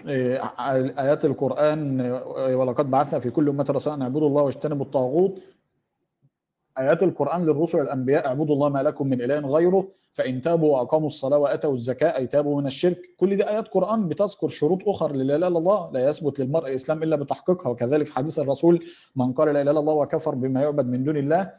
آيات 0.99 1.25
القرآن 1.25 2.01
ولقد 2.59 2.91
بعثنا 2.91 3.19
في 3.19 3.31
كل 3.31 3.49
أمة 3.49 3.67
رسولا 3.71 3.97
أن 3.97 4.03
اعبدوا 4.03 4.29
الله 4.29 4.43
واجتنبوا 4.43 4.85
الطاغوت. 4.85 5.35
آيات 6.79 7.03
القرآن 7.03 7.47
للرسل 7.47 7.79
والأنبياء 7.79 8.27
اعبدوا 8.27 8.55
الله 8.55 8.69
ما 8.69 8.83
لكم 8.83 9.07
من 9.07 9.23
إله 9.23 9.39
غيره 9.39 9.89
فإن 10.13 10.41
تابوا 10.41 10.77
وأقاموا 10.77 11.07
الصلاة 11.07 11.39
وآتوا 11.39 11.75
الزكاة 11.75 12.17
أي 12.17 12.27
تابوا 12.27 12.61
من 12.61 12.67
الشرك. 12.67 12.99
كل 13.17 13.37
دي 13.37 13.49
آيات 13.49 13.69
قرآن 13.69 14.09
بتذكر 14.09 14.49
شروط 14.49 14.89
أخرى 14.89 15.13
للا 15.19 15.37
إله 15.37 15.49
إلا 15.49 15.59
الله 15.59 15.91
لا 15.93 16.09
يثبت 16.09 16.41
للمرء 16.41 16.75
إسلام 16.75 17.03
إلا 17.03 17.17
بتحقيقها. 17.17 17.69
وكذلك 17.71 18.09
حديث 18.09 18.39
الرسول 18.39 18.85
من 19.17 19.33
قال 19.33 19.49
لا 19.55 19.63
إله 19.63 19.71
إلا 19.71 19.81
الله 19.81 19.95
وكفر 19.95 20.35
بما 20.35 20.63
يعبد 20.63 20.87
من 20.87 21.05
دون 21.05 21.17
الله 21.17 21.51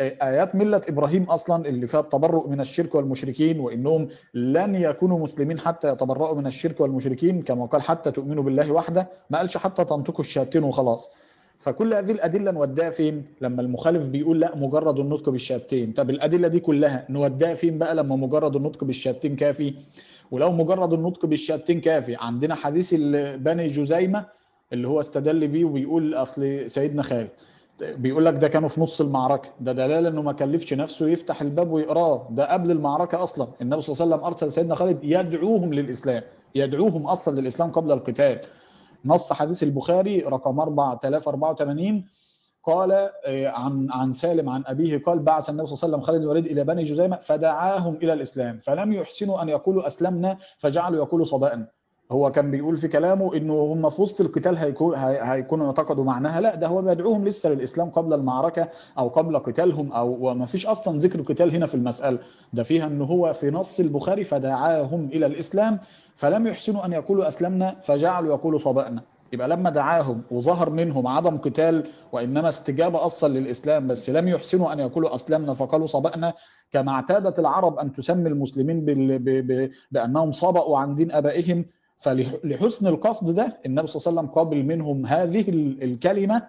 آيات 0.00 0.54
ملة 0.54 0.82
إبراهيم 0.88 1.22
أصلا 1.22 1.66
اللي 1.68 1.86
فيها 1.86 2.00
التبرؤ 2.00 2.48
من 2.48 2.60
الشرك 2.60 2.94
والمشركين 2.94 3.60
وإنهم 3.60 4.08
لن 4.34 4.74
يكونوا 4.74 5.18
مسلمين 5.18 5.58
حتى 5.58 5.88
يتبرؤوا 5.88 6.34
من 6.36 6.46
الشرك 6.46 6.80
والمشركين 6.80 7.42
كما 7.42 7.66
قال 7.66 7.82
حتى 7.82 8.10
تؤمنوا 8.10 8.42
بالله 8.42 8.72
وحده 8.72 9.08
ما 9.30 9.38
قالش 9.38 9.56
حتى 9.56 9.84
تنطقوا 9.84 10.20
الشهادتين 10.20 10.62
وخلاص. 10.64 11.10
فكل 11.58 11.94
هذه 11.94 12.10
الأدلة 12.12 12.50
نوديها 12.50 12.90
فين؟ 12.90 13.24
لما 13.40 13.62
المخالف 13.62 14.04
بيقول 14.04 14.40
لا 14.40 14.56
مجرد 14.56 14.98
النطق 14.98 15.28
بالشهادتين 15.30 15.92
طب 15.92 16.10
الأدلة 16.10 16.48
دي 16.48 16.60
كلها 16.60 17.06
نوديها 17.10 17.54
فين 17.54 17.78
بقى 17.78 17.94
لما 17.94 18.16
مجرد 18.16 18.56
النطق 18.56 18.84
بالشهادتين 18.84 19.36
كافي؟ 19.36 19.74
ولو 20.30 20.52
مجرد 20.52 20.92
النطق 20.92 21.26
بالشهادتين 21.26 21.80
كافي 21.80 22.16
عندنا 22.20 22.54
حديث 22.54 22.94
بني 23.36 23.66
جزيمة 23.66 24.24
اللي 24.72 24.88
هو 24.88 25.00
استدل 25.00 25.48
بيه 25.48 25.64
وبيقول 25.64 26.14
أصل 26.14 26.70
سيدنا 26.70 27.02
خالد. 27.02 27.28
بيقول 27.82 28.24
لك 28.24 28.34
ده 28.34 28.48
كانوا 28.48 28.68
في 28.68 28.80
نص 28.80 29.00
المعركة. 29.00 29.48
ده 29.60 29.72
دلاله 29.72 30.08
إنه 30.08 30.22
ما 30.22 30.32
كلفش 30.32 30.74
نفسه 30.74 31.08
يفتح 31.08 31.42
الباب 31.42 31.70
ويقراه. 31.70 32.28
ده 32.30 32.52
قبل 32.52 32.70
المعركة 32.70 33.22
أصلا. 33.22 33.48
النبي 33.62 33.80
صلى 33.82 33.92
الله 33.94 34.04
عليه 34.04 34.14
وسلم 34.14 34.26
أرسل 34.26 34.52
سيدنا 34.52 34.74
خالد 34.74 34.98
يدعوهم 35.04 35.74
للإسلام. 35.74 36.22
يدعوهم 36.54 37.06
أصلا 37.06 37.40
للإسلام 37.40 37.70
قبل 37.70 37.92
القتال. 37.92 38.40
نص 39.04 39.32
حديث 39.32 39.62
البخاري 39.62 40.20
رقم 40.20 40.60
4084 40.60 42.06
قال 42.62 42.92
آه، 43.26 43.48
عن 43.48 43.88
عن 43.90 44.12
سالم 44.12 44.48
عن 44.48 44.62
أبيه 44.66 45.02
قال 45.02 45.18
بعث 45.18 45.50
النبي 45.50 45.66
صلى 45.66 45.74
الله 45.74 45.84
عليه 45.84 45.94
وسلم 45.96 46.00
خالد 46.06 46.22
الوليد 46.22 46.46
إلى 46.46 46.64
بني 46.64 46.82
جزيمة 46.82 47.16
فدعاهم 47.16 47.94
إلى 47.94 48.12
الإسلام. 48.12 48.58
فلم 48.58 48.92
يحسنوا 48.92 49.42
أن 49.42 49.48
يقولوا 49.48 49.86
أسلمنا 49.86 50.36
فجعلوا 50.58 50.98
يقولوا 51.04 51.24
صدقنا. 51.26 51.79
هو 52.10 52.30
كان 52.32 52.50
بيقول 52.50 52.76
في 52.76 52.88
كلامه 52.88 53.36
إنه 53.36 53.54
هم 53.54 53.90
في 53.90 54.02
وسط 54.02 54.20
القتال 54.20 54.56
هيكون 54.56 54.94
هي- 54.94 55.20
هيكونوا 55.22 55.66
اعتقدوا 55.66 56.04
معناها 56.04 56.40
لا 56.40 56.54
ده 56.54 56.66
هو 56.66 56.82
بيدعوهم 56.82 57.24
لسه 57.24 57.48
للإسلام 57.50 57.90
قبل 57.90 58.12
المعركة 58.12 58.68
أو 58.98 59.08
قبل 59.08 59.38
قتالهم 59.38 59.92
أو 59.92 60.28
وما 60.30 60.46
فيش 60.46 60.66
أصلا 60.66 60.98
ذكر 60.98 61.20
قتال 61.22 61.54
هنا 61.54 61.66
في 61.66 61.74
المسألة 61.74 62.18
ده 62.52 62.62
فيها 62.62 62.86
ان 62.86 63.02
هو 63.02 63.32
في 63.32 63.50
نص 63.50 63.80
البخاري 63.80 64.24
فدعاهم 64.24 65.04
إلى 65.12 65.26
الإسلام 65.26 65.78
فلم 66.16 66.46
يحسنوا 66.46 66.84
أن 66.86 66.92
يقولوا 66.92 67.28
أسلمنا 67.28 67.76
فجعلوا 67.82 68.34
يقولوا 68.34 68.58
صدقنا 68.58 69.02
يبقى 69.32 69.48
لما 69.48 69.70
دعاهم 69.70 70.22
وظهر 70.30 70.70
منهم 70.70 71.06
عدم 71.06 71.36
قتال 71.38 71.84
وإنما 72.12 72.48
استجابة 72.48 73.04
أصلا 73.04 73.38
للإسلام 73.38 73.86
بس 73.86 74.10
لم 74.10 74.28
يحسنوا 74.28 74.72
أن 74.72 74.78
يقولوا 74.78 75.14
أسلمنا 75.14 75.54
فقالوا 75.54 75.86
صبأنا 75.86 76.32
كما 76.72 76.92
اعتادت 76.92 77.38
العرب 77.38 77.78
أن 77.78 77.92
تسمي 77.92 78.28
المسلمين. 78.28 78.84
بأنهم 79.90 80.32
صبأوا 80.32 80.78
عن 80.78 80.94
دين 80.94 81.12
آبائهم 81.12 81.64
فلحسن 82.00 82.86
القصد 82.86 83.34
ده 83.34 83.58
النبي 83.66 83.86
صلى 83.86 84.00
الله 84.00 84.20
عليه 84.20 84.20
وسلم 84.20 84.34
قابل 84.34 84.62
منهم 84.64 85.06
هذه 85.06 85.48
ال- 85.48 85.82
الكلمة 85.82 86.42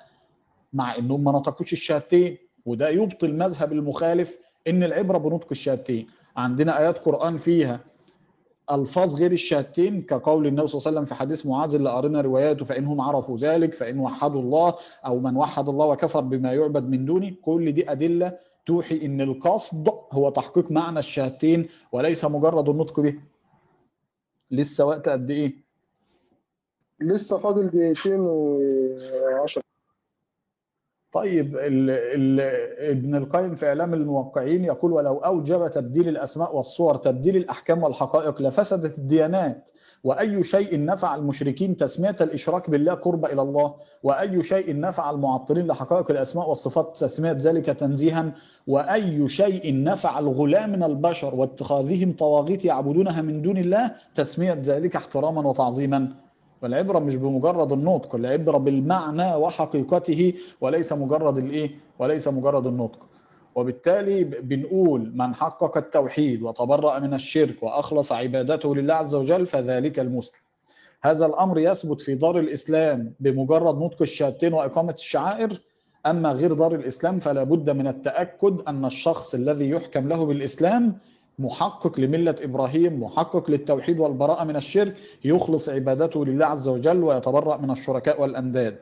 مع 0.73 0.95
إنهم 0.97 1.23
ما 1.23 1.31
نطقوش 1.31 1.73
الشهادتين 1.73 2.37
وده 2.65 2.89
يبطل 2.89 3.33
مذهب 3.37 3.73
المخالف 3.73 4.37
إن 4.67 4.83
العبرة 4.83 5.17
بنطق 5.17 5.47
الشهادتين. 5.51 6.07
عندنا 6.37 6.79
آيات 6.79 6.97
قرآن 6.97 7.37
فيها 7.37 7.79
ألفاظ 8.71 9.15
غير 9.15 9.31
الشهادتين 9.31 10.01
كقول 10.01 10.47
النبي 10.47 10.67
صلى 10.67 10.77
الله 10.79 10.87
عليه 10.87 10.97
وسلم 10.97 11.05
في 11.05 11.15
حديث 11.15 11.45
معاذ 11.45 11.75
اللي 11.75 11.89
قرينا 11.89 12.21
رواياته 12.21 12.65
فانهم 12.65 13.01
عرفوا 13.01 13.37
ذلك 13.37 13.73
فإن 13.73 13.99
وحدوا 13.99 14.41
الله 14.41 14.75
أو 15.05 15.19
من 15.19 15.37
وحد 15.37 15.69
الله 15.69 15.85
وكفر 15.85 16.21
بما 16.21 16.53
يعبد 16.53 16.89
من 16.89 17.05
دونه. 17.05 17.31
كل 17.41 17.71
دي 17.71 17.91
أدلة 17.91 18.37
توحي 18.65 19.05
إن 19.05 19.21
القصد 19.21 19.89
هو 20.11 20.29
تحقيق 20.29 20.71
معنى 20.71 20.99
الشهادتين 20.99 21.67
وليس 21.91 22.25
مجرد 22.25 22.69
النطق 22.69 22.99
به. 22.99 23.15
لسه 24.51 24.85
وقت 24.85 25.09
قد 25.09 25.29
إيه؟ 25.31 25.53
لسه 26.99 27.37
فاضل 27.37 27.67
دقيقتين 27.67 28.19
وعشر 28.19 29.61
طيب 31.13 31.55
ال 31.57 31.89
ال 31.89 32.39
ابن 32.89 33.15
القيم 33.15 33.55
في 33.55 33.67
إعلام 33.67 33.93
الموقعين 33.93 34.63
يقول 34.65 34.91
ولو 34.91 35.17
أوجب 35.17 35.67
تبديل 35.71 36.07
الأسماء 36.07 36.55
والصور 36.55 36.95
تبديل 36.95 37.35
الأحكام 37.37 37.83
والحقائق 37.83 38.41
لفسدت 38.41 38.97
الديانات 38.97 39.69
وأي 40.03 40.43
شيء 40.43 40.85
نفع 40.85 41.15
المشركين 41.15 41.77
تسمية 41.77 42.15
الإشراك 42.21 42.69
بالله 42.69 42.93
قرب 42.93 43.25
إلى 43.25 43.41
الله 43.41 43.73
وأي 44.03 44.43
شيء 44.43 44.79
نفع 44.79 45.09
المعطلين 45.09 45.67
لحقائق 45.67 46.11
الأسماء 46.11 46.49
والصفات 46.49 46.97
تسمية 46.97 47.31
ذلك 47.31 47.65
تنزيها 47.65 48.31
وأي 48.67 49.29
شيء 49.29 49.83
نفع 49.83 50.19
الغلاة 50.19 50.67
من 50.67 50.83
البشر 50.83 51.35
واتخاذهم 51.35 52.13
طواغيت 52.13 52.65
يعبدونها 52.65 53.21
من 53.21 53.41
دون 53.41 53.57
الله 53.57 53.91
تسمية 54.15 54.53
ذلك 54.53 54.95
احتراما 54.95 55.47
وتعظيما. 55.49 56.07
والعبرة 56.61 56.99
مش 56.99 57.15
بمجرد 57.15 57.71
النطق 57.71 58.15
العبرة 58.15 58.57
بالمعنى 58.57 59.35
وحقيقته 59.35 60.33
وليس 60.61 60.93
مجرد 60.93 61.37
الإيه؟ 61.37 61.71
وليس 61.99 62.27
مجرد 62.27 62.67
النطق. 62.67 63.07
وبالتالي 63.55 64.23
بنقول 64.23 65.11
من 65.15 65.35
حقق 65.35 65.77
التوحيد 65.77 66.41
وتبرأ 66.43 66.99
من 66.99 67.13
الشرك 67.13 67.63
وأخلص 67.63 68.11
عبادته 68.11 68.75
لله 68.75 68.93
عز 68.93 69.15
وجل 69.15 69.45
فذلك 69.45 69.99
المسلم. 69.99 70.39
هذا 71.03 71.25
الأمر 71.25 71.59
يثبت 71.59 72.01
في 72.01 72.15
دار 72.15 72.39
الإسلام 72.39 73.13
بمجرد 73.19 73.77
نطق 73.81 74.01
الشهادتين 74.01 74.53
وإقامة 74.53 74.93
الشعائر 74.93 75.61
أما 76.05 76.31
غير 76.31 76.53
دار 76.53 76.75
الإسلام 76.75 77.19
فلا 77.19 77.43
بد 77.43 77.69
من 77.69 77.87
التأكد 77.87 78.61
أن 78.67 78.85
الشخص 78.85 79.33
الذي 79.33 79.69
يحكم 79.69 80.07
له 80.07 80.25
بالإسلام 80.25 80.97
محقق 81.39 81.99
لملة 81.99 82.35
إبراهيم 82.41 83.03
محقق 83.03 83.51
للتوحيد 83.51 83.99
والبراءة 83.99 84.43
من 84.43 84.55
الشرك 84.55 84.95
يخلص 85.23 85.69
عبادته 85.69 86.25
لله 86.25 86.45
عز 86.45 86.69
وجل 86.69 87.03
ويتبرأ 87.03 87.57
من 87.57 87.71
الشركاء 87.71 88.21
والأنداد. 88.21 88.77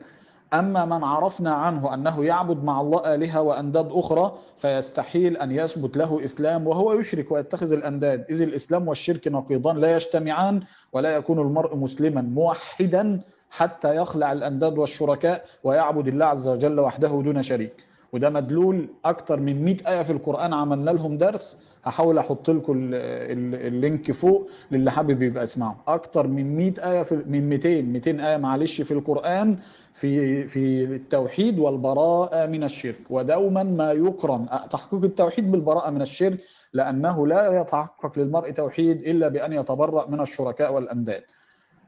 أما 0.54 0.84
من 0.84 1.04
عرفنا 1.04 1.50
عنه 1.54 1.94
أنه 1.94 2.24
يعبد 2.24 2.64
مع 2.64 2.80
الله 2.80 3.14
آلهة 3.14 3.42
وأنداد 3.42 3.88
أخرى 3.92 4.32
فيستحيل 4.56 5.36
أن 5.36 5.50
يثبت 5.50 5.96
له 5.96 6.24
إسلام 6.24 6.66
وهو 6.66 6.92
يشرك 6.92 7.32
ويتخذ 7.32 7.72
الأنداد. 7.72 8.24
إذ 8.30 8.42
الإسلام 8.42 8.88
والشرك 8.88 9.28
نقيضان 9.28 9.76
لا 9.76 9.94
يجتمعان 9.94 10.62
ولا 10.92 11.16
يكون 11.16 11.38
المرء 11.38 11.76
مسلما 11.76 12.20
موحدا 12.20 13.20
حتى 13.50 13.96
يخلع 13.96 14.32
الأنداد 14.32 14.78
والشركاء 14.78 15.44
ويعبد 15.64 16.08
الله 16.08 16.24
عز 16.24 16.48
وجل 16.48 16.80
وحده 16.80 17.22
دون 17.24 17.42
شريك. 17.42 17.86
وده 18.12 18.30
مدلول 18.30 18.88
أكثر 19.04 19.40
من 19.40 19.64
100 19.64 19.76
آية 19.86 20.02
في 20.02 20.12
القرآن 20.12 20.52
عملنا 20.52 20.90
لهم 20.90 21.18
درس. 21.18 21.56
هحاول 21.84 22.18
أحط 22.18 22.50
لكم 22.50 22.72
ال- 22.72 22.94
ال- 22.94 23.66
ال 23.66 23.75
link 23.75 24.12
فوق 24.12 24.50
للي 24.70 24.90
حابب 24.90 25.22
يبقى 25.22 25.44
اسمعه 25.44 25.76
أكتر 25.88 26.26
من 26.26 26.56
100 26.56 26.74
آية 26.92 27.02
في 27.02 27.14
من 27.26 27.48
200 27.48 27.82
200 27.82 28.10
آية 28.30 28.36
معلش 28.36 28.80
في 28.82 28.90
القرآن 28.94 29.56
في 29.92 30.44
في 30.48 30.84
التوحيد 30.84 31.58
والبراءة 31.58 32.46
من 32.46 32.64
الشرك. 32.64 33.00
ودوما 33.10 33.62
ما 33.62 33.92
يقرن 33.92 34.46
تحقيق 34.70 35.04
التوحيد 35.04 35.52
بالبراءة 35.52 35.90
من 35.90 36.02
الشرك 36.02 36.38
لأنه 36.72 37.26
لا 37.26 37.60
يتحقق 37.60 38.18
للمرء 38.18 38.50
توحيد 38.50 39.00
إلا 39.08 39.28
بأن 39.28 39.52
يتبرأ 39.52 40.08
من 40.10 40.20
الشركاء 40.20 40.74
والانداد 40.74 41.22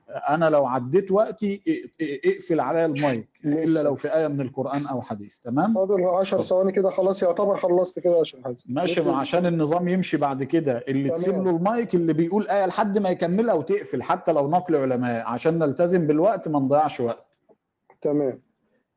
أنا 0.09 0.51
لو 0.51 0.67
عديت 0.67 1.11
وقتي 1.11 1.63
اقفل 2.01 2.61
عليا 2.61 2.87
المايك 2.87 3.29
إلا 3.45 3.83
لو 3.83 3.95
في 3.95 4.17
آية 4.17 4.27
من 4.29 4.41
القرآن 4.41 4.87
أو 4.87 5.03
حديث 5.03 5.39
تمام؟ 5.39 5.75
فاضل 5.75 6.05
10 6.05 6.21
اتفضل. 6.37 6.45
ثواني 6.49 6.73
كده 6.73 6.91
خلاص 6.91 7.23
يعتبر 7.23 7.57
خلصت 7.61 7.99
كده 7.99 8.19
يا 8.19 8.25
شيخ 8.25 8.41
حازم. 8.45 8.57
ماشي 8.67 9.01
ممكن- 9.01 9.13
ما 9.13 9.19
عشان 9.19 9.47
النظام 9.47 9.89
يمشي 9.89 10.17
بعد 10.17 10.43
كده. 10.43 10.85
اللي. 10.89 11.11
تسيب 11.11 11.45
له 11.45 11.51
المايك 11.51 11.95
اللي 11.95 12.13
بيقول 12.13 12.49
آية 12.49 12.67
لحد 12.67 12.99
ما 12.99 13.11
يكملها 13.11 13.55
وتقفل 13.55 14.03
حتى 14.03 14.33
لو 14.33 14.51
نقل 14.51 14.77
علماء 14.77 15.27
عشان 15.27 15.59
نلتزم 15.59 16.07
بالوقت 16.07 16.49
ما 16.49 16.59
نضيعش 16.59 17.01
وقت. 17.01 17.27
تمام. 18.03 18.41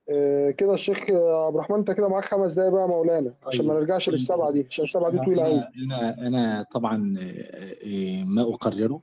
آه، 0.10 0.52
كده 0.52 0.74
الشيخ 0.74 0.98
عبد 1.10 1.56
الرحمن 1.56 1.78
انت 1.78 1.92
كده 1.92 2.08
معاك 2.08 2.26
خمس 2.26 2.52
دقايق 2.54 2.72
بقى 2.72 2.82
يا 2.82 2.88
مولانا 2.88 3.34
عشان 3.48 3.60
طيب. 3.60 3.68
ما 3.70 3.74
نرجعش 3.74 4.10
للسبعة 4.10 4.52
دي 4.52 4.66
عشان 4.70 4.84
السبعة 4.86 5.10
دي 5.12 5.18
طويلة 5.18 5.44
قوي 5.44 5.54
أنا 5.56 5.68
أنا 5.86 6.28
أنا 6.28 6.66
طبعا 6.72 7.14
آه، 7.20 7.88
آه، 7.88 8.24
ما 8.26 8.42
أقرره. 8.42 9.02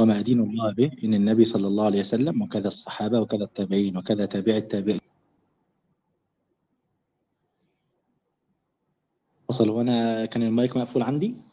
وما 0.00 0.18
ادين 0.18 0.40
الله 0.40 0.72
به 0.72 0.90
إن 1.04 1.14
النبي 1.14 1.44
صلى 1.44 1.66
الله 1.66 1.84
عليه 1.84 2.00
وسلم 2.00 2.42
وكذا 2.42 2.68
الصحابة 2.68 3.20
وكذا 3.20 3.44
التابعين 3.44 3.96
وكذا 3.96 4.26
تابع 4.26 4.56
التابعين. 4.56 5.00
وصل 9.48 9.68
وأنا 9.68 10.26
كان 10.26 10.42
المايك 10.42 10.76
مقفول 10.76 11.02
عندي؟ 11.02 11.49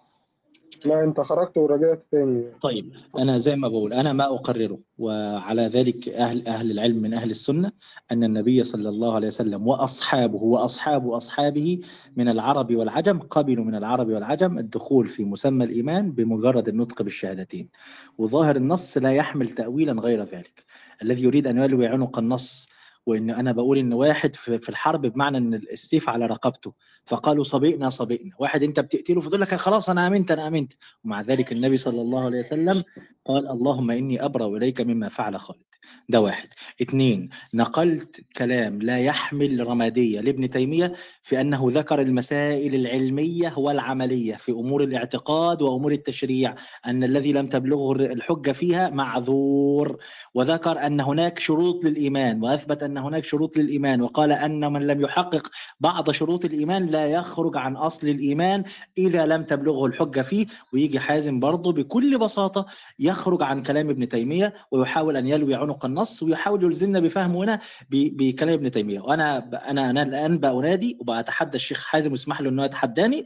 لا 0.88 1.04
انت 1.04 1.20
خرجت 1.20 1.58
ورجعت 1.58 2.06
تاني. 2.12 2.44
طيب 2.62 2.94
أنا 3.18 3.38
زي 3.38 3.56
ما 3.56 3.68
بقول 3.68 3.94
أنا 3.94 4.14
ما 4.14 4.26
أقرره 4.26 4.80
وعلى 4.98 5.62
ذلك 5.62 6.10
أهل 6.10 6.48
أهل 6.48 6.72
العلم 6.72 6.98
من 7.02 7.14
أهل 7.14 7.32
السنة 7.32 7.72
أن 8.12 8.24
النبي 8.24 8.64
صلى 8.64 8.90
الله 8.90 9.16
عليه 9.16 9.28
وسلم 9.28 9.68
وأصحابه 9.68 10.44
وأصحاب 10.44 11.10
أصحابه 11.10 11.80
من 12.16 12.30
العرب 12.30 12.76
والعجم 12.76 13.20
قبلوا 13.20 13.66
من 13.66 13.76
العرب 13.76 14.08
والعجم 14.08 14.58
الدخول 14.58 15.08
في 15.08 15.24
مسمى 15.26 15.66
الإيمان 15.66 16.12
بمجرد 16.12 16.68
النطق 16.68 17.02
بالشهادتين. 17.02 17.70
وظاهر 18.18 18.56
النص 18.56 18.98
لا 18.98 19.12
يحمل 19.12 19.48
تاويلا 19.48 20.02
غير 20.02 20.24
ذلك. 20.24 20.64
الذي 21.02 21.24
يريد 21.24 21.48
أن 21.48 21.58
يلوي 21.58 21.88
عنق 21.88 22.20
النص 22.20 22.68
وإن 23.08 23.30
أنا 23.30 23.52
بقول 23.52 23.78
إن 23.78 23.94
واحد 23.94 24.36
في 24.36 24.70
الحرب 24.70 25.02
بمعنى 25.06 25.38
إن 25.38 25.54
السيف 25.54 26.10
على 26.10 26.26
رقبته. 26.26 26.74
فقالوا 27.06 27.44
صبئنا 27.44 27.90
صبئنا. 27.90 28.32
واحد 28.40 28.64
أنت 28.64 28.80
بتقتله 28.80 29.22
فتقول 29.22 29.42
لك 29.42 29.56
خلاص 29.56 29.90
أنا 29.90 30.08
آمنت 30.08 30.32
أنا 30.32 30.48
آمنت. 30.48 30.74
ومع 31.04 31.22
ذلك 31.22 31.52
النبي 31.52 31.78
صلى 31.78 32.02
الله 32.02 32.26
عليه 32.26 32.40
وسلم 32.40 32.84
قال 33.26 33.50
اللهم 33.50 33.92
إني 33.92 34.26
أبرأ 34.26 34.58
إليك 34.58 34.82
مما 34.82 35.10
فعل 35.10 35.40
خالد. 35.40 35.77
ده 36.10 36.22
واحد. 36.22 36.48
اثنين 36.82 37.30
نقلت 37.54 38.22
كلام 38.38 38.82
لا 38.82 39.00
يحمل 39.00 39.68
رمادية 39.68 40.22
لابن 40.22 40.50
تيمية 40.50 40.94
في 41.24 41.42
أنه 41.42 41.72
ذكر 41.74 42.02
المسائل 42.02 42.76
العلمية 42.76 43.54
والعملية 43.58 44.36
في 44.36 44.52
أمور 44.52 44.84
الاعتقاد 44.84 45.62
وأمور 45.62 45.92
التشريع 45.92 46.56
أن 46.86 47.04
الذي 47.04 47.34
لم 47.34 47.48
تبلغه 47.48 47.92
الحجة 47.92 48.52
فيها 48.52 48.90
معذور. 48.90 49.98
وذكر 50.34 50.86
أن 50.86 51.02
هناك 51.02 51.40
شروط 51.40 51.86
للإيمان 51.86 52.44
وأثبت 52.44 52.84
أن 52.84 52.98
هناك 52.98 53.24
شروط 53.24 53.58
للإيمان 53.58 54.02
وقال 54.02 54.32
أن 54.32 54.74
من 54.74 54.88
لم 54.88 55.02
يحقق 55.02 55.50
بعض 55.80 56.12
شروط 56.12 56.46
الإيمان 56.46 56.86
لا 56.86 57.08
يخرج 57.08 57.58
عن 57.58 57.76
أصل 57.76 58.08
الإيمان 58.08 58.64
إذا 58.98 59.26
لم 59.26 59.44
تبلغه 59.44 59.86
الحجة 59.86 60.22
فيه. 60.22 60.46
ويجي 60.74 61.00
حازم 61.00 61.40
برضه 61.40 61.74
بكل 61.74 62.18
بساطة 62.18 62.66
يخرج 63.00 63.44
عن 63.44 63.64
كلام 63.64 63.90
ابن 63.90 64.10
تيمية 64.10 64.54
ويحاول 64.72 65.18
أن 65.18 65.28
يلوي 65.28 65.56
عنق 65.68 65.86
النص 65.86 66.24
ويحاول 66.24 66.64
يلزمنا 66.64 67.00
بفهمه 67.00 67.44
هنا 67.44 67.56
ب- 67.90 68.18
بكلام 68.18 68.54
ابن 68.54 68.72
تيمية. 68.72 69.00
وأنا 69.00 69.40
ب- 69.40 69.56
أنا 69.56 69.90
أنا 69.90 70.02
الآن 70.04 70.38
بأنادي 70.38 70.98
وبأتحدى 71.00 71.56
الشيخ 71.56 71.86
حازم 71.86 72.12
واسمح 72.12 72.42
له 72.42 72.50
أنه 72.50 72.66
يتحداني 72.66 73.26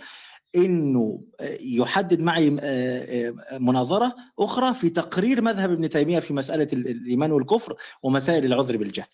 إنه 0.56 1.22
يحدد 1.62 2.20
معي 2.20 2.58
آه، 2.60 3.34
آه، 3.52 3.58
مناظرة 3.58 4.16
أخرى 4.40 4.74
في 4.74 4.90
تقرير 4.90 5.42
مذهب 5.42 5.72
ابن 5.72 5.90
تيمية 5.90 6.20
في 6.20 6.34
مسألة 6.34 6.68
ال- 6.74 6.88
الإيمان 6.88 7.32
والكفر 7.32 7.76
ومسائل 8.04 8.46
العذر 8.46 8.78
بالجهل. 8.78 9.08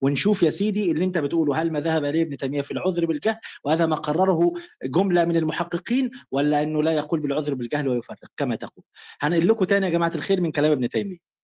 ونشوف 0.00 0.42
يا 0.42 0.50
سيدي 0.50 0.90
اللي 0.92 1.04
أنت 1.04 1.18
بتقوله 1.18 1.62
هل 1.62 1.72
ما 1.72 1.80
ذهب 1.80 2.04
اليه 2.04 2.22
ابن 2.22 2.36
تيمية 2.36 2.62
في 2.62 2.70
العذر 2.70 3.06
بالجهل 3.06 3.36
وهذا 3.64 3.86
ما 3.86 3.96
قرره 3.96 4.52
جملة 4.84 5.24
من 5.24 5.36
المحققين 5.36 6.10
ولا 6.30 6.62
إنه 6.62 6.82
لا 6.82 6.92
يقول 6.92 7.20
بالعذر 7.20 7.54
بالجهل 7.54 7.88
ويفرق؟ 7.88 8.18
كما 8.36 8.56
تقول. 8.56 8.84
هنقول 9.20 9.48
لكم 9.48 9.64
تاني 9.64 9.86
يا 9.86 9.90
جماعة 9.90 10.12
الخير 10.14 10.40
من 10.40 10.52
كلام 10.52 10.72
ابن 10.72 10.88
تيمية. 10.88 11.35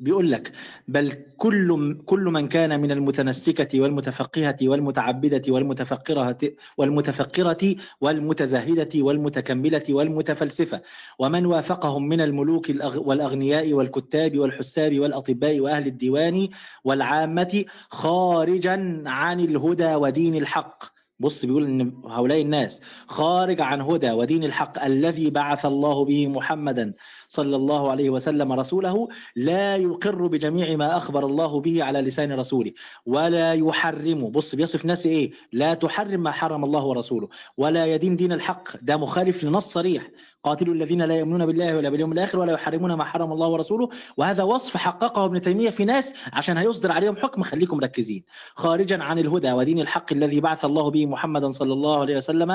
بيقول 0.00 0.30
لك 0.30 0.52
بل 0.88 1.12
كل 1.36 1.96
كل 2.06 2.20
من 2.24 2.48
كان 2.48 2.80
من 2.80 2.90
المتنسكة 2.90 3.80
والمتفقهة 3.80 4.56
والمتعبدة 4.62 5.42
والمتفقرة 5.52 6.38
والمتفقرة 6.76 7.74
والمتزاهدة 8.00 8.88
والمتكملة 9.02 9.82
والمتفلسفة 9.90 10.82
ومن 11.18 11.46
وافقهم 11.46 12.08
من 12.08 12.20
الملوك 12.20 12.72
الأغ- 12.72 12.96
والأغنياء 13.06 13.72
والكتاب 13.72 14.38
والحساب 14.38 14.98
والأطباء 15.00 15.60
وأهل 15.60 15.86
الديوان 15.86 16.48
والعامة 16.84 17.64
خارجا 17.90 19.02
عن 19.06 19.40
الهدى 19.40 19.94
ودين 19.94 20.34
الحق. 20.34 20.84
بص 21.18 21.44
بيقول 21.44 21.64
إن 21.64 22.02
هؤلاء 22.06 22.40
الناس 22.40 22.80
خارج 23.06 23.60
عن 23.60 23.80
هدى 23.80 24.10
ودين 24.10 24.44
الحق 24.44 24.84
الذي 24.84 25.30
بعث 25.30 25.66
الله 25.66 26.04
به 26.04 26.28
محمدا 26.28 26.94
صلى 27.28 27.56
الله 27.56 27.90
عليه 27.90 28.10
وسلم 28.10 28.52
رسوله 28.52 29.08
لا 29.36 29.76
يقر 29.76 30.26
بجميع 30.26 30.76
ما 30.76 30.96
أخبر 30.96 31.26
الله 31.26 31.60
به 31.60 31.84
على 31.84 32.00
لسان 32.00 32.32
رسوله 32.32 32.72
ولا 33.06 33.52
يحرم. 33.52 34.30
بص 34.30 34.54
بيصف 34.54 34.84
ناس 34.84 35.06
إيه؟ 35.06 35.32
لا 35.52 35.74
تحرم 35.74 36.20
ما 36.20 36.30
حرم 36.30 36.64
الله 36.64 36.84
ورسوله 36.84 37.28
ولا 37.56 37.86
يدين 37.86 38.16
دين 38.16 38.32
الحق. 38.32 38.68
ده 38.82 38.96
مخالف 38.96 39.44
لنص 39.44 39.72
صريح. 39.72 40.10
قاتلوا 40.44 40.74
الذين 40.74 41.02
لا 41.02 41.14
يؤمنون 41.16 41.46
بالله 41.46 41.76
ولا 41.76 41.88
باليوم 41.88 42.12
الآخر 42.12 42.38
ولا 42.38 42.52
يحرمون 42.52 42.92
ما 42.92 43.04
حرم 43.04 43.32
الله 43.32 43.48
ورسوله. 43.48 43.88
وهذا 44.16 44.42
وصف 44.42 44.76
حققه 44.76 45.24
ابن 45.24 45.42
تيمية 45.42 45.70
في 45.70 45.84
ناس 45.84 46.12
عشان 46.32 46.56
هيصدر 46.56 46.92
عليهم 46.92 47.16
حكم. 47.16 47.42
خليكم 47.42 47.76
مركزين. 47.76 48.24
خارجا 48.54 49.02
عن 49.02 49.18
الهدى 49.18 49.52
ودين 49.52 49.80
الحق 49.80 50.12
الذي 50.12 50.40
بعث 50.40 50.64
الله 50.64 50.90
به 50.90 51.06
محمدا 51.06 51.50
صلى 51.50 51.72
الله 51.72 52.00
عليه 52.00 52.16
وسلم 52.16 52.50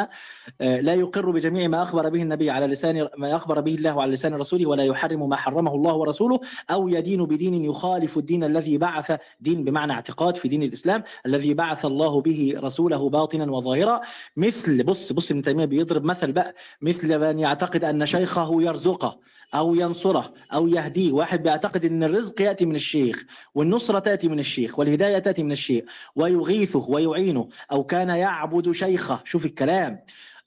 آه، 0.62 0.80
لا 0.82 0.94
يقر 0.94 1.32
بجميع 1.32 1.68
ما 1.68 1.84
أخبر 1.84 2.10
به 2.10 2.22
النبي 2.22 2.50
على 2.50 2.68
لسان 2.68 3.08
ما 3.18 3.36
أخبر 3.36 3.60
به 3.62 3.76
الله 3.76 4.02
على 4.02 4.12
لسان 4.12 4.34
رسوله 4.34 4.66
ولا 4.66 4.84
يحرم 4.84 5.30
ما 5.30 5.36
حرمه 5.36 5.76
الله 5.76 5.94
ورسوله 5.94 6.40
أو 6.72 6.88
يدين 6.88 7.26
بدين 7.26 7.66
يخالف 7.66 8.18
الدين 8.18 8.44
الذي 8.44 8.78
بعث 8.78 9.18
دين 9.42 9.64
بمعنى 9.64 9.94
اعتقاد 9.94 10.36
في 10.36 10.48
دين 10.48 10.64
الإسلام 10.64 11.04
الذي 11.26 11.54
بعث 11.54 11.86
الله 11.86 12.22
به 12.22 12.54
رسوله 12.58 13.10
باطنا 13.10 13.52
وظاهرا. 13.52 14.02
مثل 14.38 14.84
بص 14.84 15.12
بص 15.12 15.32
ابن 15.32 15.42
تيمية 15.42 15.66
بيضرب 15.66 16.04
مثل 16.04 16.32
بقى. 16.32 16.56
مثل 16.82 17.20
من 17.20 17.40
يعتقد 17.40 17.79
أن 17.84 18.06
شيخه 18.06 18.62
يرزقه 18.62 19.20
أو 19.54 19.76
ينصره 19.76 20.34
أو 20.54 20.68
يهديه. 20.68 21.12
واحد 21.12 21.44
بيعتقد 21.44 21.86
إن 21.86 22.04
الرزق 22.04 22.42
يأتي 22.42 22.66
من 22.66 22.76
الشيخ 22.76 23.26
والنصرة 23.56 24.00
تأتي 24.00 24.28
من 24.28 24.40
الشيخ 24.40 24.80
والهداية 24.80 25.20
تأتي 25.20 25.44
من 25.44 25.52
الشيخ 25.52 25.84
ويغيثه 26.16 26.90
ويعينه 26.90 27.50
أو 27.72 27.84
كان 27.84 28.10
يعبد 28.10 28.72
شيخه. 28.72 29.22
شوف 29.26 29.46
الكلام. 29.46 30.00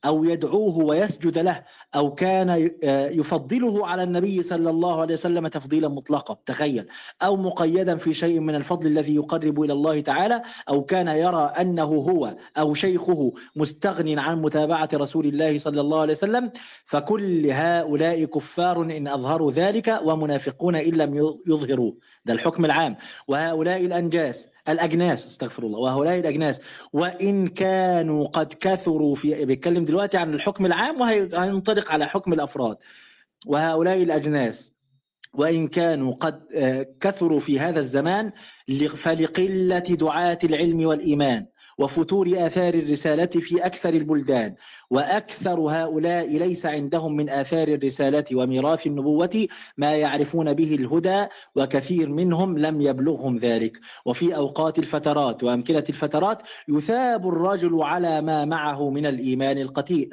أو 0.05 0.25
يدعوه 0.25 0.79
ويسجد 0.79 1.39
له 1.39 1.65
أو 1.95 2.15
كان 2.15 2.71
آه 2.85 3.09
يفضله 3.09 3.87
على 3.87 4.03
النبي 4.03 4.43
صلى 4.43 4.71
الله 4.71 5.01
عليه 5.01 5.15
وسلم 5.15 5.47
تفضيلا 5.49 5.89
مطلقا 5.89 6.37
تخيل. 6.47 6.87
أو 7.23 7.37
مقيدا 7.37 7.97
في 7.97 8.15
شيء 8.15 8.41
من 8.41 8.55
الفضل 8.55 8.87
الذي 8.87 9.15
يقرب 9.15 9.63
إلى 9.63 9.73
الله 9.73 10.01
تعالى 10.01 10.43
أو 10.69 10.85
كان 10.85 11.09
يرى 11.09 11.53
أنه 11.61 11.83
هو 11.85 12.37
أو 12.59 12.75
شيخه 12.75 13.33
مستغن 13.57 14.19
عن 14.19 14.43
متابعة 14.43 14.89
رسول 14.95 15.27
الله 15.27 15.59
صلى 15.59 15.81
الله 15.81 16.01
عليه 16.01 16.13
وسلم 16.13 16.51
فكل 16.85 17.51
هؤلاء 17.51 18.25
كفار 18.25 18.83
إن 18.83 19.09
أظهروا 19.09 19.53
ذلك 19.53 20.01
ومنافقون 20.05 20.77
إن 20.77 20.95
لم 20.95 21.37
يظهروا. 21.47 21.93
ده 22.25 22.33
الحكم 22.33 22.65
العام. 22.65 22.97
وهؤلاء 23.29 23.85
الأنجاس 23.87 24.49
الأجناس 24.69 25.27
استغفر 25.27 25.63
الله. 25.63 25.79
وهؤلاء 25.79 26.19
الأجناس 26.19 26.61
وإن 26.93 27.47
كانوا 27.47 28.27
قد 28.27 28.55
كثروا 28.61 29.15
في 29.15 29.45
بيتكلم 29.45 29.85
دلوقتي 29.85 30.17
عن 30.17 30.35
الحكم 30.35 30.67
العام 30.67 31.01
وهينطلق 31.01 31.82
على 31.91 32.07
حكم 32.07 32.33
الأفراد. 32.33 32.77
وهؤلاء 33.47 34.03
الأجناس 34.03 34.73
وإن 35.35 35.69
كانوا 35.69 36.15
قد 36.15 36.43
آه، 36.55 36.87
كثروا 37.01 37.41
في 37.41 37.61
هذا 37.61 37.79
الزمان 37.81 38.33
فلقلة 38.97 39.79
دعاة 39.79 40.39
العلم 40.45 40.87
والإيمان. 40.87 41.47
وفتور 41.79 42.47
آثار 42.47 42.75
الرسالة 42.75 43.27
في 43.27 43.67
أكثر 43.67 43.95
البلدان. 43.95 44.55
وأكثر 44.91 45.61
هؤلاء 45.61 46.39
ليس 46.39 46.67
عندهم 46.67 47.17
من 47.17 47.31
آثار 47.31 47.69
الرسالة 47.69 48.25
وميراث 48.35 48.87
النبوة 48.87 49.47
ما 49.77 49.97
يعرفون 49.97 50.53
به 50.53 50.75
الهدى 50.75 51.27
وكثير 51.57 52.09
منهم 52.09 52.59
لم 52.59 52.81
يبلغهم 52.81 53.37
ذلك. 53.37 53.81
وفي 54.07 54.37
أوقات 54.37 54.79
الفترات 54.79 55.45
وأمكنة 55.45 55.85
الفترات 55.89 56.43
يثاب 56.69 57.29
الرجل 57.29 57.83
على 57.83 58.21
ما 58.21 58.45
معه 58.45 58.91
من 58.91 59.07
الإيمان 59.07 59.59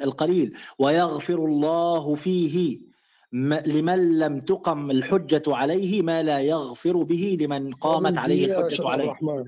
القليل 0.00 0.56
ويغفر 0.78 1.44
الله 1.44 2.14
فيه 2.14 2.78
لمن 3.66 4.18
لم 4.18 4.40
تقم 4.40 4.90
الحجة 4.90 5.42
عليه 5.46 6.02
ما 6.02 6.22
لا 6.22 6.40
يغفر 6.40 7.02
به 7.02 7.38
لمن 7.40 7.74
قامت 7.74 8.18
عليه 8.18 8.46
الحجة 8.46 8.88
عليه. 8.88 9.04
الرحمن. 9.04 9.44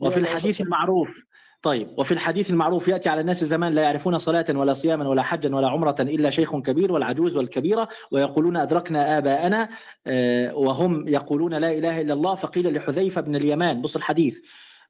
وفي 0.00 0.20
الحديث. 0.20 0.60
المعروف. 0.60 1.24
طيب 1.62 1.98
وفي 1.98 2.12
الحديث 2.12 2.50
المعروف 2.50 2.88
يأتي 2.88 3.08
على 3.08 3.20
الناس 3.20 3.44
زمان 3.44 3.72
لا 3.72 3.82
يعرفون 3.82 4.18
صلاة 4.18 4.44
ولا 4.50 4.74
صياما 4.74 5.08
ولا 5.08 5.22
حجا 5.22 5.56
ولا 5.56 5.68
عمرة 5.68 5.96
إلا 6.00 6.30
شيخ 6.30 6.56
كبير 6.56 6.92
والعجوز 6.92 7.36
والكبيرة 7.36 7.88
ويقولون 8.10 8.56
أدركنا 8.56 9.18
آباءنا 9.18 9.68
آه، 10.06 10.54
وهم 10.54 11.08
يقولون 11.08 11.54
لا 11.54 11.72
إله 11.78 12.00
إلا 12.00 12.14
الله 12.14 12.34
فقيل 12.34 12.74
لحذيفة 12.74 13.20
بن 13.20 13.36
اليمان. 13.36 13.82
بص 13.82 13.96
الحديث. 13.96 14.38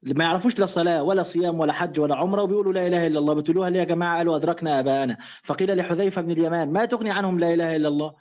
ما 0.03 0.23
يعرفوش 0.23 0.59
لا 0.59 0.65
صلاة 0.65 1.03
ولا 1.03 1.23
صيام 1.23 1.59
ولا 1.59 1.73
حج 1.73 1.99
ولا 1.99 2.15
عمرة 2.15 2.41
وبيقولوا 2.41 2.73
لا 2.73 2.87
إله 2.87 3.07
إلا 3.07 3.19
الله 3.19 3.33
بتقولوها 3.33 3.69
ليه 3.69 3.79
يا 3.79 3.83
جماعة؟ 3.83 4.17
قالوا 4.17 4.35
أدركنا 4.35 4.79
آباءنا. 4.79 5.17
فقيل 5.43 5.77
لحذيفة 5.77 6.21
بن 6.21 6.31
اليمان 6.31 6.71
ما 6.71 6.85
تغني 6.85 7.11
عنهم 7.11 7.39
لا 7.39 7.53
إله 7.53 7.75
إلا 7.75 7.87
الله؟ 7.87 8.13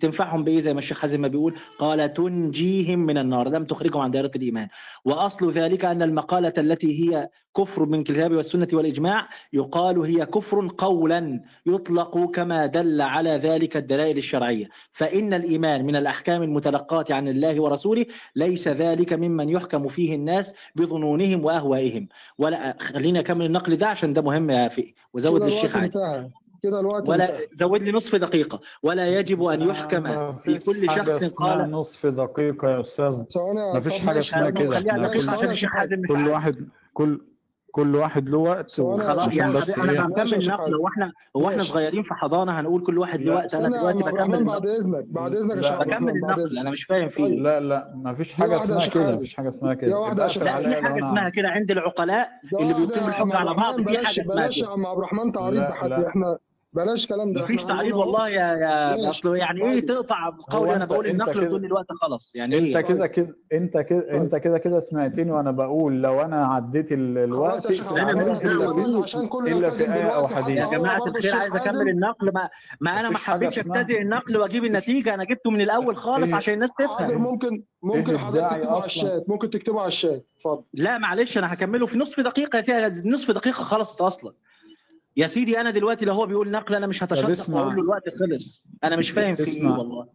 تنفعهم 0.00 0.44
بإيه 0.44 0.60
زي 0.60 0.72
ما 0.72 0.78
الشيخ 0.78 0.98
حازم 1.00 1.20
ما 1.20 1.28
بيقول؟ 1.28 1.54
قال 1.78 2.12
تنجيهم 2.14 2.98
من 2.98 3.18
النار 3.18 3.48
لم 3.48 3.64
تخرجهم 3.64 4.00
عن 4.02 4.10
دائرة 4.10 4.30
الإيمان. 4.36 4.68
وأصل 5.04 5.52
ذلك 5.52 5.84
أن 5.84 6.02
المقالة 6.02 6.52
التي 6.58 7.00
هي 7.10 7.28
كفر 7.56 7.86
من 7.86 7.98
الكتاب 7.98 8.32
والسنة 8.32 8.68
والإجماع 8.72 9.28
يقال 9.52 9.98
هي 9.98 10.26
كفر 10.26 10.68
قولا 10.78 11.40
يطلق 11.66 12.30
كما 12.30 12.66
دل 12.66 13.00
على 13.00 13.30
ذلك 13.30 13.76
الدلائل 13.76 14.16
الشرعية. 14.18 14.68
فإن 14.92 15.34
الإيمان 15.34 15.84
من 15.84 15.96
الأحكام 15.96 16.42
المتلقاة 16.42 17.04
عن 17.10 17.28
الله 17.28 17.60
ورسوله 17.62 18.06
ليس 18.36 18.68
ذلك 18.68 19.12
ممن 19.12 19.48
يحكم 19.48 19.88
فيه 19.88 20.14
الناس 20.14 20.54
بظنونهم 20.76 21.44
وأهوائهم. 21.44 22.08
ولا 22.38 22.76
خليني 22.80 23.18
اكمل 23.20 23.46
النقل 23.46 23.76
ده 23.76 23.86
عشان 23.86 24.12
ده 24.12 24.22
مهم 24.22 24.50
يا 24.50 24.68
فقي 24.68 24.94
وزود 25.14 25.42
للشيخ 25.44 25.76
عادي 25.76 25.98
كده 26.62 26.80
الوقت 26.80 27.08
ولا 27.08 27.32
زود 27.54 27.82
لي 27.82 27.92
نصف 27.92 28.14
دقيقة 28.16 28.60
ولا 28.82 29.06
يجب 29.18 29.42
أن 29.44 29.62
يحكم 29.62 30.32
في 30.32 30.58
كل 30.58 30.90
شخص 30.90 31.34
قال 31.34 31.70
نصف 31.70 32.06
دقيقة 32.06 32.68
يا 32.70 32.80
يا- 33.36 33.72
ما 33.74 33.80
فيش 33.80 34.04
ماشي، 34.04 34.36
اسمها 34.36 34.50
كده. 34.50 34.80
دقيقه 34.80 35.08
كل- 35.08 35.28
عشان 35.30 35.50
الشيخ 35.50 35.70
حازم 35.70 36.00
مش 36.00 36.08
كل 36.08 36.16
عارف. 36.16 36.28
واحد 36.32 36.68
كل 36.94 37.20
كل 37.72 37.96
واحد 37.96 38.28
له 38.28 38.38
وقت 38.38 38.70
خلاص 38.80 39.28
حازم. 39.28 39.52
بس 39.52 39.78
أنا 39.78 39.92
يا 39.92 40.00
بكمل 40.06 40.28
شيخ 40.28 40.48
نقل 40.48 40.58
حازم. 40.64 40.74
هو 40.74 40.88
إحنا 40.88 41.12
هو 41.36 41.44
إحنا 41.46 41.56
ماشي. 41.56 41.68
صغيرين 41.70 42.02
في 42.02 42.14
حضانة 42.14 42.60
هنقول 42.60 42.82
كل 42.82 42.98
واحد 42.98 43.20
له 43.20 43.34
وقت 43.34 43.54
أنا 43.54 43.68
دلوقتي 43.68 43.98
بكمل 43.98 44.44
بعد 44.44 44.66
إذنك 44.66 45.04
بعد 45.04 45.34
إذنك 45.36 45.56
يا 45.56 45.60
لا. 45.60 45.78
بكمل 45.84 46.08
النقل 46.12 46.58
أنا 46.58 46.70
مش 46.70 46.84
فاهم 46.84 47.08
فيه 47.08 47.26
لا 47.40 47.60
لا 47.60 47.92
ما 47.96 48.12
فيش 48.14 48.34
يا 48.52 48.56
اسمها 48.56 48.86
كده. 48.86 49.10
ما 49.10 49.16
فيش 49.16 49.34
حاجة 49.34 49.48
اسمها 49.48 49.74
كده 49.74 49.90
لا. 49.90 50.76
في 50.76 50.80
حاجة 50.82 50.98
اسمها 50.98 51.28
كده 51.28 51.48
عند 51.48 51.70
العقلاء 51.70 52.28
اللي 52.60 52.74
عم 52.74 53.08
الحجه 53.08 53.36
على 53.36 53.54
بعض 53.54 53.80
في 53.80 53.98
حاجة 54.06 54.20
اسمها 54.20 54.36
بلاش 54.36 54.58
يا 54.58 54.62
كده 54.62 54.72
عم 54.72 54.86
عبد 54.86 54.98
الرحمن 54.98 55.32
تعريض 55.32 55.60
بحد. 55.62 55.92
إحنا 55.92 56.38
بلاش 56.74 57.06
كلام 57.06 57.32
ده 57.32 57.42
مفيش 57.42 57.64
تعريض. 57.64 57.94
والله 57.94 58.28
يا 58.28 58.54
يا. 58.56 59.10
أصل 59.10 59.36
يعني 59.36 59.62
إيه 59.64 59.72
طيب. 59.80 59.86
تقطع 59.86 60.28
هو 60.28 60.58
قولي 60.58 60.76
أنا 60.76 60.84
بقول 60.84 61.06
النقل 61.06 61.40
وتقول 61.44 61.60
لي 61.60 61.66
الوقت 61.66 61.92
خلص 61.92 62.34
يعني 62.34 62.58
أنت 62.58 62.76
إيه 62.76 62.80
كده 62.82 63.06
كده 63.06 63.36
أنت 63.52 63.78
كده 63.78 64.10
أنت 64.16 64.36
كده 64.36 64.58
كده 64.58 64.80
سمعتني 64.80 65.30
وأنا 65.30 65.50
بقول 65.50 66.02
لو 66.02 66.20
أنا 66.20 66.46
عديت 66.46 66.92
ال- 66.92 67.18
الوقت 67.18 67.52
خلاص 67.66 67.66
ماليش 67.66 67.86
عليا 68.02 68.12
دعوة. 68.24 68.40
إلا 68.42 68.68
خلاص 68.68 68.92
في 68.96 69.02
عشان 69.02 69.28
كله 69.28 69.52
أو 69.52 69.58
بالوقت 69.58 70.32
حديث. 70.32 70.58
يا 70.58 70.78
جماعة 70.78 71.06
الخير 71.06 71.36
عايز 71.36 71.56
أكمل 71.56 71.88
النقل 71.88 72.32
ما 72.34 72.48
ما 72.80 73.00
أنا 73.00 73.10
ما 73.10 73.18
حبيتش 73.18 73.58
ابتدئ 73.58 74.02
النقل 74.02 74.36
وأجيب 74.38 74.64
النتيجة 74.64 75.14
أنا 75.14 75.24
جبته 75.24 75.50
من 75.50 75.60
الأول 75.60 75.96
خالص 75.96 76.26
إيه؟ 76.28 76.34
عشان 76.34 76.54
الناس 76.54 76.74
تفهم 76.74 77.22
ممكن 77.22 77.62
ممكن 77.82 78.10
إيه 78.10 78.18
حضرتك 78.18 78.48
تكتبه 78.50 78.70
على؟ 78.74 78.84
الشات 78.86 79.24
ممكن 79.28 79.50
تكتبه 79.50 79.80
على 79.80 79.88
الشات 79.88 80.26
اتفضل 80.36 80.62
لا 80.74 80.98
معلش 80.98 81.38
أنا 81.38 81.52
هكمله 81.52 81.86
في 81.86 81.98
نصف 81.98 82.20
دقيقة 82.20 82.56
يا 82.56 82.62
سيدي 82.62 83.08
نصف 83.08 83.30
دقيقة 83.30 83.62
خلصت 83.62 84.00
أصلا 84.00 84.32
يا 85.16 85.26
سيدي 85.26 85.60
أنا 85.60 85.70
دلوقتي 85.70 86.04
لو 86.04 86.14
هو 86.14 86.26
بيقول 86.26 86.50
نقل 86.50 86.74
أنا 86.74 86.86
مش 86.86 87.02
هتشدق 87.02 87.28
اسمع. 87.30 87.60
واقول 87.60 87.76
له 87.76 87.82
الوقت 87.82 88.02
خلص 88.08 88.66
أنا 88.84 88.96
مش 88.96 89.10
فاهم 89.10 89.36
في 89.36 89.42
إيه 89.42 89.48
اسمع. 89.48 89.78
والله 89.78 90.06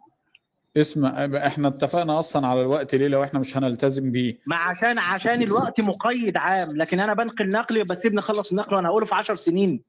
اسمع 0.77 1.25
إحنا 1.47 1.67
اتفقنا 1.67 2.19
أصلا 2.19 2.47
على 2.47 2.61
الوقت 2.61 2.95
ليه 2.95 3.07
لو 3.07 3.23
إحنا 3.23 3.39
مش 3.39 3.57
هنلتزم 3.57 4.11
بيه 4.11 4.37
ما 4.45 4.55
عشان 4.55 4.99
عشان 4.99 5.41
الوقت 5.41 5.81
مقيد 5.81 6.37
عام 6.37 6.69
لكن 6.77 6.99
أنا 6.99 7.13
بنقل 7.13 7.49
نقل 7.49 7.83
بسيبني 7.83 8.19
أخلص 8.19 8.49
النقل 8.51 8.75
وأنا 8.75 8.89
هقوله 8.89 9.05
في 9.05 9.15
10 9.15 9.35
سنين 9.35 9.81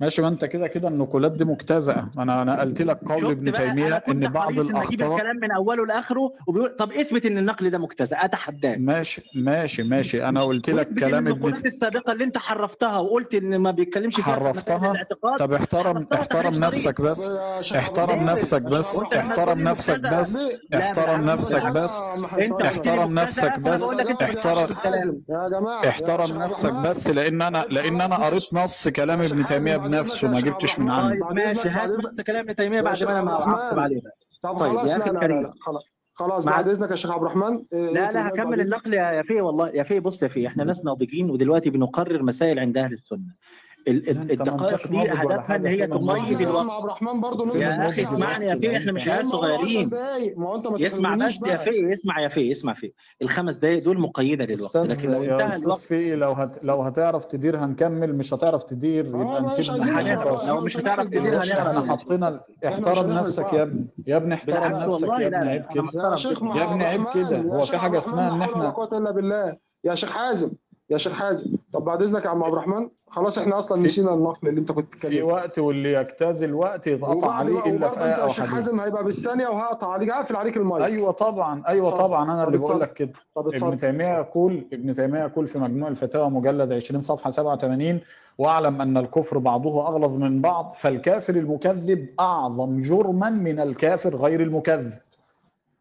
ماشي 0.00 0.22
ما 0.22 0.28
انت 0.28 0.44
كده 0.44 0.66
كده 0.66 0.88
النقولات 0.88 1.32
دي 1.32 1.44
مجتزأة 1.44 2.10
ما 2.16 2.22
أنا 2.22 2.42
أنا 2.42 2.60
قلت 2.60 2.82
لك 2.82 2.98
قول 3.08 3.30
ابن 3.30 3.50
كنت 3.50 4.08
إن 4.08 4.28
بعض 4.28 4.58
الأخطاء 4.58 5.14
الكلام 5.14 5.36
من 5.42 5.50
أوله 5.52 5.86
لآخره 5.86 6.32
وبيقول 6.46 6.76
طب 6.78 6.92
اثبت 6.92 7.26
إن 7.26 7.38
النقل 7.38 7.70
ده 7.70 7.78
مجتزأ 7.78 8.16
اتحداك 8.16 8.78
ماشي 8.78 9.22
ماشي 9.34 9.82
ماشي. 9.82 10.24
أنا 10.28 10.42
قلت 10.42 10.70
لك 10.70 10.94
كلام 10.94 11.14
ابن 11.14 11.32
النقولات 11.32 11.66
السابقة 11.66 12.12
اللي 12.12 12.24
أنت 12.24 12.38
حرفتها 12.38 12.98
وقلت 12.98 13.34
إن 13.34 13.58
ما 13.58 13.70
بيتكلمش 13.70 14.14
فيها 14.16 14.24
في 14.24 14.30
حرفتها؟ 14.30 14.90
الاعتقاد. 14.90 15.38
طب 15.38 15.52
احترم 15.52 16.06
احترم 16.14 16.54
نفسك 16.54 17.00
بس. 17.00 17.28
احترم. 17.76 18.24
نفسك 18.24 18.62
بس. 18.62 19.02
احترم 19.02 19.60
نفسك 19.68 20.02
بس. 20.02 20.40
احترم 20.74 21.24
نفسك. 21.24 21.66
بس. 21.66 22.02
احترم 22.64 23.14
نفسك 23.18 23.58
بس. 23.58 23.82
احترم 24.26 24.76
احترم 25.88 26.42
نفسك. 26.42 26.72
بس. 26.72 27.06
لأن 27.06 27.42
أنا 27.42 27.66
لأن 27.70 28.00
أنا 28.00 28.16
قريت 28.16 28.54
نص 28.54 28.88
كلام 28.88 29.20
ابن 29.22 29.46
تيمية 29.46 29.85
إذنك 29.88 30.24
ما 30.24 30.40
جبتش 30.40 30.78
من. 30.78 30.90
عندي 30.90 31.20
طيب 31.20 31.32
ماشي 31.32 31.68
هات 31.68 31.90
بعد 31.90 32.02
بس 32.04 32.20
كلام 32.20 32.44
ابن 32.44 32.54
تيمية 32.54 32.80
بعد 32.80 33.04
ما 33.04 33.20
أنا. 33.20 33.32
اعقب 33.32 33.78
عليه 33.78 34.00
بقى 34.00 34.12
طيب، 34.56 34.70
خلاص 34.72 34.88
يا 34.90 34.98
لا 34.98 35.10
الكريم. 35.10 35.42
لا 35.42 35.52
خلاص 36.14 36.44
بعد 36.44 36.68
إذنك 36.68 36.90
يا 36.90 36.96
شيخ 36.96 37.10
عبد 37.10 37.22
الرحمن 37.22 37.64
إيه، 37.72 37.92
لا 37.92 38.12
لا 38.12 38.28
هكمل. 38.28 38.60
النقل 38.60 38.94
يا 38.94 39.10
يا 39.12 39.22
فيه 39.22 39.40
والله 39.42 39.68
يا 39.68 39.82
فيه 39.82 40.00
بص 40.00 40.22
يا 40.22 40.28
فيه 40.28 40.48
إحنا 40.48 40.64
ناس 40.64 40.84
ناضجين 40.84 41.30
ودلوقتي 41.30 41.70
بنقرر 41.70 42.22
مسائل 42.22 42.58
عند 42.58 42.78
أهل 42.78 42.92
السنة 42.92 43.34
ما 43.88 43.92
الدقائق 43.92 44.86
دي 44.88 45.02
هدفها 45.12 45.56
إن 45.56 45.66
هي 45.66 45.82
عم 45.82 45.92
الوقت 45.92 46.70
عبد 46.70 46.84
الرحمن 46.84 47.20
برضه 47.20 47.56
يا 47.58 47.86
أخي 47.86 48.02
اسمعني 48.02 48.44
يا 48.44 48.54
فيه 48.54 48.76
إحنا 48.76 48.92
مش 48.92 49.06
يا 49.06 49.12
عيال 49.12 49.26
عم 49.26 49.32
هو 49.32 49.42
10 49.44 49.56
صغيرين. 49.58 49.90
ما 50.36 50.48
هو 50.48 50.54
أنت 50.56 50.66
ما 50.66 50.78
تخلونيش 50.78 51.36
بس 51.36 51.46
يا. 51.46 51.56
فيه 51.56 51.92
اسمع 51.92 52.20
يا 52.20 52.28
فيه 52.28 52.52
اسمع 52.52 52.74
فيه. 52.74 52.92
الخمس 53.22 53.54
دقائق 53.54 53.84
دول 53.84 54.00
مقيدة 54.00 54.44
للوقت 54.44 54.76
لكن 54.76 55.10
لو 55.12 55.22
انتهى 55.22 55.62
الوقت 55.62 55.78
في 55.80 56.16
لو 56.16 56.32
هت 56.32 56.64
لو 56.64 56.82
هتعرف 56.82 57.24
تدير 57.24 57.56
هنكمل 57.58 58.14
مش 58.16 58.34
هتعرف 58.34 58.62
تدير 58.62 59.06
آه، 59.06 59.08
يبقى 59.08 59.42
نسيب 59.42 59.74
لو 60.48 60.60
مش 60.60 60.76
هتعرف 60.76 61.06
تدير 61.06 61.20
هنعرف. 61.42 61.50
إحنا 61.50 61.80
حطينا 61.96 62.40
احترم 62.66 63.12
نفسك. 63.12 63.52
يا 63.52 63.62
ابني. 63.62 63.86
يا 64.06 64.16
ابني 64.16 64.34
احترم 64.34 64.72
نفسك 64.72 65.08
يا 65.08 65.18
لا 65.18 65.26
ابني 65.26 65.44
لا. 65.44 65.50
عيب 65.50 65.64
كده. 65.74 65.84
يا 66.56 66.64
ابني 66.64 66.84
عيب 66.84 67.04
كده، 67.14 67.38
هو 67.40 67.64
في 67.64 67.70
الرحمن، 67.74 67.96
اسمها 67.96 68.30
إن 68.34 68.38
لا 68.38 68.44
حول 68.44 68.54
إحنا- 68.54 68.56
ولا 68.58 68.70
قوة 68.70 68.98
إلا 68.98 69.10
بالله. 69.10 69.56
يا 69.84 69.94
شيخ 69.94 70.10
حازم. 70.10 70.50
يا 70.90 70.98
شيخ 70.98 71.12
حازم. 71.12 71.56
طب 71.72 71.84
بعد 71.84 72.02
اذنك 72.02 72.24
يا 72.24 72.30
عم 72.30 72.42
عبد 72.44 72.52
الرحمن 72.52 72.88
خلاص 73.16 73.38
إحنا 73.38 73.58
أصلا 73.58 73.78
في- 73.78 73.84
نسينا 73.84 74.14
النقل 74.14 74.48
اللي 74.48 74.60
أنت 74.60 74.72
كنت 74.72 74.94
في 74.94 75.06
بتتكلم 75.08 75.26
وقت 75.26 75.58
واللي 75.58 75.92
يجتاز 75.92 76.42
الوقت 76.42 76.86
يتقطع 76.86 77.30
عليه 77.32 77.66
إلا 77.66 77.88
في 77.88 78.00
إيه 78.04 78.10
أو 78.12 78.28
شيخ 78.28 78.44
حازم 78.44 78.70
حديث 78.70 78.84
هيبقى 78.84 79.04
بالثانية 79.04 79.48
وهقطع 79.48 79.92
عليك 79.92 80.10
هقفل 80.10 80.36
عليك 80.36 80.56
المايك. 80.56 80.84
أيوه 80.84 81.10
طبعا 81.12 81.62
أيوه 81.68 81.88
اتفضل. 81.88 82.02
طبعا. 82.04 82.24
أنا 82.32 82.44
اللي 82.44 82.58
بقول. 82.58 82.80
لك 82.80 82.92
كده. 82.92 83.12
ابن 83.36 83.76
تيمية 83.76 84.18
يقول 84.18 84.66
ابن 84.72 84.92
تيمية 84.94 85.20
يقول 85.20 85.46
في 85.46 85.58
مجموع 85.58 85.88
الفتاوى 85.88 86.30
مجلد 86.30 86.72
20 86.72 87.00
صفحة 87.00 87.30
87 87.30 88.00
واعلم 88.38 88.80
أن 88.80 88.96
الكفر 88.96 89.38
بعضه 89.38 89.86
أغلظ 89.88 90.16
من 90.16 90.40
بعض 90.40 90.74
فالكافر 90.78 91.34
المكذب 91.36 92.06
أعظم 92.20 92.82
جرما 92.82 93.30
من 93.30 93.60
الكافر 93.60 94.16
غير 94.16 94.40
المكذب. 94.42 94.92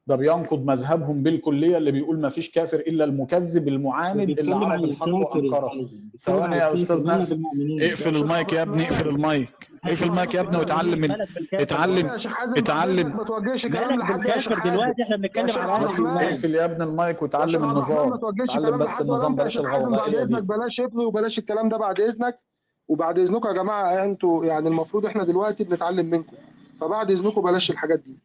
ده 0.08 0.16
بينقض 0.16 0.66
مذهبهم 0.66 1.24
بالكلية 1.24 1.78
اللي 1.78 1.92
بيقول 1.92 2.20
ما 2.22 2.30
فيش 2.30 2.52
كافر 2.52 2.80
إلا 2.80 3.04
المكذب 3.04 3.68
المعاند 3.68 4.40
اللي 4.40 4.56
عرف 4.56 4.84
الحق 4.84 5.08
وانكره 5.08 5.72
ثواني 6.20 6.56
يا 6.56 6.74
أستاذ 6.74 7.06
نقفل 7.06 7.42
اقفل 7.82 8.16
المايك 8.16 8.54
يا 8.54 8.62
ابني 8.62 8.84
اقفل 8.84 9.08
المايك. 9.10 9.70
اقفل 9.86 10.06
المايك 10.08 10.34
يا 10.34 10.42
ابني 10.42 10.58
واتعلم 10.58 11.02
من 11.02 11.12
اتعلم 11.54 12.18
اتعلم. 12.58 13.18
ما 13.18 13.24
توجهش 13.24 13.66
كلام 13.66 14.18
بالكافر؟ 14.18 14.60
دلوقتي 14.70 15.04
إحنا 15.04 15.18
بنتكلم 15.18 15.58
على 15.58 15.72
أهل 15.72 16.08
اقفل 16.08 16.56
يا 16.56 16.66
ابني 16.66 16.84
المايك 16.84 17.22
وتعلم 17.22 17.64
النظام. 17.64 18.14
اتعلم 18.14 18.78
بس 18.78 19.02
النظام 19.02 19.36
بلاش 19.36 19.54
شيخ 19.54 19.66
حازم 19.66 19.92
بعد 19.92 20.16
إذنك 20.16 20.40
دي؟ 20.42 20.48
بلاش 20.48 20.80
ابني 20.80 21.06
وبلاش 21.06 21.40
الكلام 21.40 21.70
ده 21.70 21.78
بعد 21.78 22.00
إذنك 22.00 22.40
وبعد 22.88 23.20
إذنكم 23.20 23.48
يا 23.48 23.54
جماعة 23.54 24.04
أنتوا 24.06 24.46
يعني 24.46 24.68
المفروض 24.68 25.06
إحنا 25.06 25.24
دلوقتي 25.24 25.64
بنتعلم 25.64 26.06
منكم 26.06 26.36
فبعد 26.82 27.12
إذنكم 27.12 27.42
بلاش 27.42 27.72
الحاجات 27.72 28.00
دي. 28.00 28.18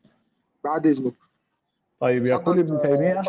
بعد 0.65 0.87
إذنكم. 0.87 1.17
طيب 2.01 2.27
يقول 2.27 2.59
ابن 2.59 2.79
تيمية. 2.79 3.21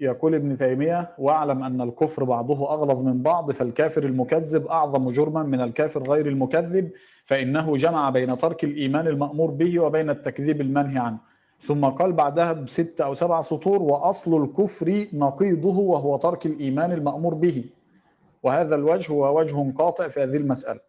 يقول 0.00 0.34
ابن 0.34 0.56
تيمية 0.56 1.14
واعلم 1.18 1.62
أن 1.64 1.80
الكفر 1.80 2.24
بعضه 2.24 2.74
أغلظ 2.74 2.98
من 3.06 3.22
بعض 3.22 3.50
فالكافر 3.52 4.04
المكذب 4.04 4.66
أعظم 4.66 5.10
جرما 5.10 5.42
من 5.42 5.60
الكافر 5.60 6.02
غير 6.10 6.26
المكذب 6.28 6.90
فإنه 7.24 7.76
جمع 7.76 8.10
بين 8.10 8.38
ترك 8.38 8.64
الإيمان 8.64 9.06
المأمور 9.06 9.50
به 9.50 9.80
وبين 9.80 10.10
التكذيب 10.10 10.60
المنهي 10.60 10.98
عنه. 10.98 11.18
ثم 11.60 11.84
قال 11.84 12.12
بعدها 12.12 12.52
بست 12.52 13.00
أو 13.00 13.14
سبع 13.14 13.40
سطور 13.40 13.82
وأصل 13.82 14.42
الكفر 14.44 15.06
نقيضه 15.12 15.78
وهو 15.78 16.16
ترك 16.16 16.46
الإيمان 16.46 16.92
المأمور 16.92 17.34
به. 17.34 17.64
وهذا 18.42 18.74
الوجه 18.74 19.12
هو 19.12 19.38
وجه 19.38 19.72
قاطع 19.78 20.08
في 20.08 20.22
هذه 20.22 20.36
المسألة. 20.36 20.80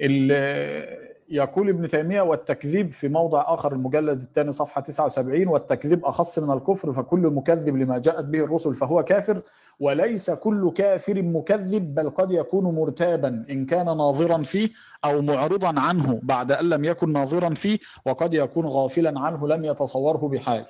ال- 0.00 1.07
يقول 1.30 1.68
ابن 1.68 1.88
تيمية 1.88 2.20
والتكذيب 2.22 2.90
في 2.92 3.08
موضع 3.08 3.54
آخر 3.54 3.72
المجلد 3.72 4.20
الثاني 4.20 4.52
صفحة 4.52 4.80
79 4.80 5.48
والتكذيب 5.48 6.04
أخص 6.04 6.38
من 6.38 6.50
الكفر 6.56 6.92
فكل 6.92 7.20
مكذب 7.20 7.76
لما 7.76 7.98
جاءت 7.98 8.24
به 8.24 8.38
الرسل 8.44 8.74
فهو 8.74 9.02
كافر 9.04 9.42
وليس 9.80 10.30
كل 10.30 10.70
كافر 10.70 11.22
مكذب 11.22 11.94
بل 11.94 12.10
قد 12.10 12.30
يكون 12.30 12.74
مرتابا 12.74 13.44
إن 13.50 13.66
كان 13.66 13.86
ناظرا 13.86 14.42
فيه 14.42 14.68
أو 15.04 15.22
معرضا 15.22 15.80
عنه 15.80 16.20
بعد 16.22 16.52
أن 16.52 16.68
لم 16.68 16.84
يكن 16.84 17.12
ناظرا 17.12 17.54
فيه 17.54 17.78
وقد 18.06 18.34
يكون 18.34 18.66
غافلا 18.66 19.20
عنه 19.20 19.48
لم 19.48 19.64
يتصوره 19.64 20.28
بحال. 20.28 20.64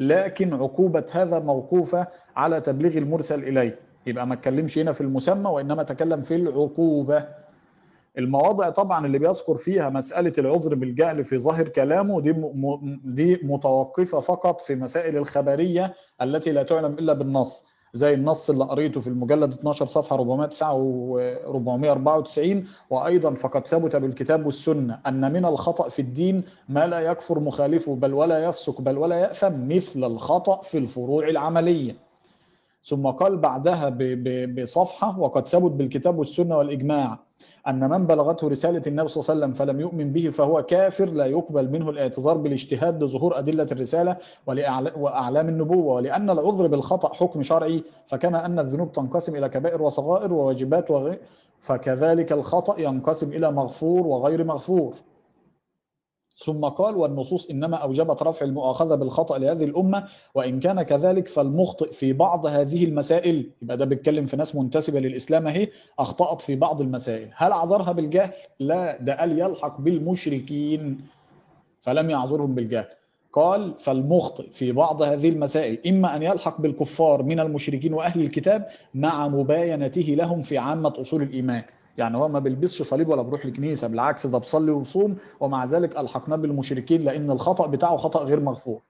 لكن 0.00 0.54
عقوبة 0.54 1.04
هذا 1.12 1.38
موقوفة 1.38 2.06
على 2.36 2.60
تبليغ 2.60 2.98
المرسل 2.98 3.42
إليه. 3.44 3.78
يبقى 4.06 4.26
ما 4.26 4.34
اتكلمش 4.34 4.78
هنا 4.78 4.92
في 4.92 5.00
المسمى 5.00 5.50
وإنما 5.50 5.82
تكلم 5.82 6.20
في 6.20 6.34
العقوبة. 6.34 7.24
المواضع 8.18 8.70
طبعا 8.70 9.06
اللي 9.06 9.18
بيذكر 9.18 9.56
فيها 9.56 9.88
مسألة 9.90 10.32
العذر 10.38 10.74
بالجهل 10.74 11.24
في 11.24 11.38
ظاهر 11.38 11.68
كلامه 11.68 12.20
دي 12.20 12.34
دي 13.04 13.40
متوقفة 13.42 14.20
فقط 14.20 14.60
في 14.60 14.74
مسائل 14.74 15.16
الخبرية 15.16 15.94
التي 16.22 16.52
لا 16.52 16.62
تعلم 16.62 16.92
إلا 16.92 17.12
بالنص 17.12 17.64
زي 17.92 18.14
النص 18.14 18.50
اللي 18.50 18.64
قريته 18.64 19.00
في 19.00 19.06
المجلد 19.06 19.52
12 19.52 19.86
صفحة 19.86 20.16
494 20.16 22.66
وأيضا 22.90 23.34
فقد 23.34 23.66
ثبت 23.66 23.96
بالكتاب 23.96 24.46
والسنة 24.46 24.98
أن 25.06 25.32
من 25.32 25.44
الخطأ 25.44 25.88
في 25.88 26.02
الدين 26.02 26.42
ما 26.68 26.86
لا 26.86 27.00
يكفر 27.00 27.40
مخالفه 27.40 27.94
بل 27.94 28.14
ولا 28.14 28.44
يفسق 28.44 28.80
بل 28.80 28.98
ولا 28.98 29.16
يأثم 29.16 29.68
مثل 29.68 30.04
الخطأ 30.04 30.62
في 30.62 30.78
الفروع 30.78 31.28
العملية. 31.28 32.07
ثم 32.88 33.06
قال 33.06 33.36
بعدها 33.36 33.96
بصفحة 34.46 35.20
وقد 35.20 35.48
ثبت 35.48 35.70
بالكتاب 35.72 36.18
والسنة 36.18 36.58
والإجماع 36.58 37.18
أن 37.68 37.90
من 37.90 38.06
بلغته 38.06 38.48
رسالة 38.48 38.82
النبي 38.86 39.08
صلى 39.08 39.22
الله 39.22 39.30
عليه 39.30 39.40
وسلم 39.40 39.52
فلم 39.52 39.80
يؤمن 39.80 40.12
به 40.12 40.30
فهو 40.30 40.62
كافر 40.62 41.04
لا 41.06 41.26
يقبل 41.26 41.70
منه 41.70 41.90
الاعتذار 41.90 42.36
بالاجتهاد 42.36 43.02
لظهور 43.02 43.38
أدلة 43.38 43.66
الرسالة 43.72 44.16
وأعلام 44.96 45.48
النبوة 45.48 45.94
ولأن 45.94 46.30
العذر 46.30 46.66
بالخطأ 46.66 47.14
حكم 47.14 47.42
شرعي 47.42 47.84
فكما 48.06 48.46
أن 48.46 48.58
الذنوب 48.58 48.92
تنقسم 48.92 49.36
إلى 49.36 49.48
كبائر 49.48 49.82
وصغائر 49.82 50.32
وواجبات 50.32 50.90
وغير 50.90 51.20
فكذلك 51.60 52.32
الخطأ 52.32 52.80
ينقسم 52.80 53.32
إلى 53.32 53.52
مغفور 53.52 54.06
وغير 54.06 54.44
مغفور 54.44 54.94
ثم 56.44 56.64
قال 56.64 56.96
والنصوص 56.96 57.50
إنما 57.50 57.76
أوجبت 57.76 58.22
رفع 58.22 58.46
المؤاخذة 58.46 58.94
بالخطأ 58.94 59.38
لهذه 59.38 59.64
الأمة 59.64 60.04
وإن 60.34 60.60
كان 60.60 60.82
كذلك 60.82 61.28
فالمخطئ 61.28 61.92
في 61.92 62.12
بعض 62.12 62.46
هذه 62.46 62.84
المسائل 62.84 63.50
يبقى 63.62 63.76
ده 63.76 63.84
بيتكلم 63.84 64.26
في 64.26 64.36
ناس 64.36 64.56
منتسبة 64.56 65.00
للإسلام 65.00 65.46
أهي 65.48 65.68
أخطأت 65.98 66.40
في 66.40 66.56
بعض 66.56 66.80
المسائل. 66.80 67.28
هل 67.34 67.52
أعذرها 67.52 67.92
بالجهل؟ 67.92 68.30
لا 68.60 68.98
ده 69.02 69.14
قال 69.20 69.38
يلحق 69.38 69.80
بالمشركين 69.80 71.00
فلم 71.80 72.10
يعذرهم 72.10 72.54
بالجهل. 72.54 72.86
قال 73.32 73.74
فالمخطئ 73.78 74.50
في 74.50 74.72
بعض 74.72 75.02
هذه 75.02 75.28
المسائل 75.28 75.78
إما 75.86 76.16
أن 76.16 76.22
يلحق 76.22 76.60
بالكفار 76.60 77.22
من 77.22 77.40
المشركين 77.40 77.94
وأهل 77.94 78.20
الكتاب 78.20 78.66
مع 78.94 79.28
مباينته 79.28 80.02
لهم 80.18 80.42
في 80.42 80.58
عامة 80.58 80.92
أصول 81.00 81.22
الإيمان. 81.22 81.62
يعني 81.98 82.16
هو 82.18 82.28
ما 82.28 82.38
بيلبسش 82.38 82.82
صليب 82.82 83.08
ولا 83.08 83.22
بيروح 83.22 83.44
الكنيسة 83.44 83.86
بالعكس 83.88 84.26
ده 84.26 84.38
بيصلي 84.38 84.70
ويصوم 84.70 85.16
ومع 85.40 85.64
ذلك 85.64 85.98
الحقناه 85.98 86.36
بالمشركين 86.36 87.04
لأن 87.04 87.30
الخطأ 87.30 87.66
بتاعه 87.66 87.96
خطأ 87.96 88.22
غير 88.22 88.40
مغفور. 88.40 88.80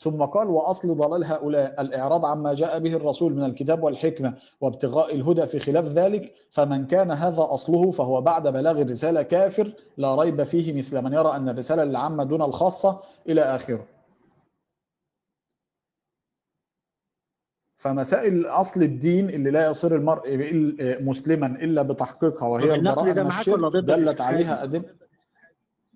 ثم 0.00 0.22
قال 0.24 0.48
وأصل 0.48 0.94
ضلال 0.96 1.24
هؤلاء 1.24 1.80
الإعراض 1.80 2.24
عما 2.24 2.54
جاء 2.54 2.78
به 2.78 2.94
الرسول 2.96 3.34
من 3.34 3.44
الكتاب 3.44 3.82
والحكمة 3.82 4.34
وابتغاء 4.60 5.14
الهدى 5.14 5.46
في 5.46 5.58
خلاف 5.58 5.84
ذلك 5.84 6.32
فمن 6.50 6.86
كان 6.86 7.10
هذا 7.10 7.46
أصله 7.50 7.90
فهو 7.90 8.20
بعد 8.20 8.48
بلاغ 8.48 8.80
الرسالة 8.80 9.22
كافر 9.22 9.72
لا 9.96 10.14
ريب 10.14 10.42
فيه 10.42 10.72
مثل 10.72 11.02
من 11.02 11.12
يرى 11.12 11.36
أن 11.36 11.48
الرسالة 11.48 11.82
العامه 11.82 12.24
دون 12.24 12.42
الخاصة 12.42 13.00
إلى 13.28 13.40
آخره. 13.42 13.97
فمسائل 17.78 18.46
اصل 18.46 18.82
الدين 18.82 19.30
اللي 19.30 19.50
لا 19.50 19.70
يصير 19.70 19.94
المرء 19.96 20.22
مسلما 21.00 21.46
إلا 21.46 21.82
بتحقيقها 21.82 22.48
وهي 22.48 22.74
النقل 22.74 23.14
ده 23.14 23.24
معاك 23.24 23.48
ولا 23.48 23.68
ضدك؟ 23.68 23.94
دلت 23.94 24.20
عليها؟ 24.20 24.62
أدلة. 24.62 24.84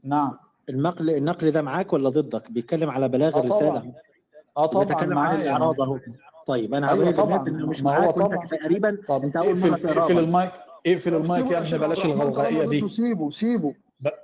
نعم. 0.04 0.32
النقل 0.68 1.10
النقل 1.10 1.50
ده 1.50 1.62
معاك 1.62 1.92
ولا 1.92 2.08
ضدك؟ 2.08 2.50
بيتكلم 2.50 2.90
على 2.90 3.08
بلاغ 3.08 3.36
آه 3.36 3.40
الرسالة. 3.40 3.92
آه 4.56 4.66
طبعا 4.66 4.84
وبيتكلم 4.84 5.18
عن 5.18 5.40
الإعراض 5.40 5.80
أهو. 5.80 5.98
طيب 6.46 6.74
أنا 6.74 6.92
أيوه 6.92 7.04
هقول 7.10 7.14
للناس 7.28 7.42
طبعا 7.44 7.48
إنه 7.48 7.66
مش 7.66 7.82
معاك 7.82 8.10
طبعا. 8.14 8.46
تقريبا 8.46 8.98
طب 9.08 9.22
أنت 9.24 9.36
اول 9.36 9.56
مره 9.58 9.74
اقفل 9.74 10.18
المايك. 10.18 10.52
اقفل 10.86 11.14
المايك 11.14 11.50
يا 11.50 11.58
ابني 11.58 11.78
بلاش 11.78 12.04
الغوغائية 12.04 12.64
دي. 12.66 12.88
سيبه 12.88 13.30
سيبه. 13.30 13.74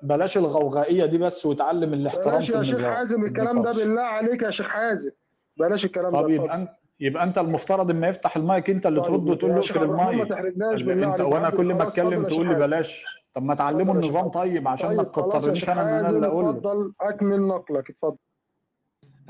بلاش 0.03 0.39
الغوغائية 0.39 1.07
دي 1.07 1.19
بس 1.19 1.47
وتعلم 1.47 1.93
الاحترام 1.95 2.43
في 2.43 2.53
يا 2.53 2.63
شيخ 2.63 2.83
حازم 2.83 3.25
الكلام 3.25 3.63
ده 3.63 3.71
بالله 3.71 4.03
عليك 4.03 4.43
يا 4.43 4.51
شيخ 4.51 4.67
حازم. 4.67 5.11
بلاش 5.57 5.85
الكلام 5.85 6.13
ده 6.13 6.23
طب 6.23 6.31
يبقى 6.31 6.79
يبقى 7.01 7.25
انت 7.25 7.39
المفترض 7.39 7.91
اما 7.91 8.09
يفتح 8.09 8.37
المايك 8.37 8.71
انت 8.71 8.87
اللي 8.87 9.01
ترد 9.01 9.19
طيب 9.21 9.29
وتقول 9.31 9.51
له 9.51 9.59
اقفل 9.59 9.83
المايك. 9.83 10.29
بالله 10.33 11.03
انت 11.03 11.21
وأنا 11.21 11.51
كل 11.51 11.75
ما 11.75 11.83
اتكلم 11.83 12.25
تقول 12.27 12.49
لي 12.49 12.55
بلاش. 12.55 13.05
طب 13.35 13.43
ما 13.43 13.55
شيخ 13.55 13.91
النظام 13.91 14.29
طيب 14.29 14.69
عشان 14.69 14.97
ما 14.97 15.03
طيب 15.03 15.13
تضطرنيش 15.13 15.69
أنا 15.71 15.83
ان 15.83 15.89
أنا 15.89 16.11
اللي 16.11 16.27
أقول 16.27 16.49
اتفضل 16.49 16.93
اكمل 17.01 17.41
نقلك 17.43 17.91
اتفضل. 17.91 18.17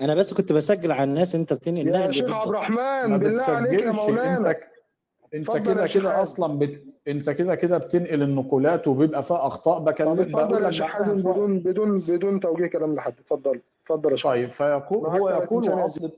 أنا 0.01 0.15
بس 0.15 0.35
كنت 0.35 0.53
بسجل 0.53 0.93
على 0.93 1.05
الناس 1.05 1.35
انت 1.35 1.53
بتنقل 1.53 1.89
يا 1.89 2.12
شيخ 2.12 2.31
عبد 2.32 2.49
الرحمن 2.49 3.19
بالله 3.19 3.43
عليك 3.43 3.81
يا 3.82 3.89
بتسجلش. 3.89 4.09
انت 4.09 4.11
مولانا. 4.11 4.57
انت 5.35 5.49
يا 5.49 5.59
كده 5.59 5.86
كده 5.86 6.23
أصلا 6.23 6.59
بت... 6.59 6.85
انت 7.09 7.31
كده 7.31 7.55
كده 7.55 7.78
بتنقل 7.78 8.23
النقولات 8.23 8.89
وبيبقى 8.89 9.23
فيها 9.23 9.47
اخطاء. 9.47 9.78
طب 9.78 9.85
بكلم 9.85 10.09
اتفضل 10.20 10.32
بقول 10.32 10.65
لك 10.65 10.73
بدون 11.24 11.59
بدون 11.59 11.99
بدون 12.09 12.40
توجيه 12.40 12.66
كلام 12.66 12.95
لحد. 12.95 13.15
اتفضل 13.19 13.61
اتفضل 13.82 14.11
يا 14.12 14.16
شيخ. 14.16 14.27
طيب 14.31 14.51
فيقول 14.51 15.07
هو 15.09 15.28
30 15.28 15.65
يقول 15.65 15.81
واصل. 15.81 16.11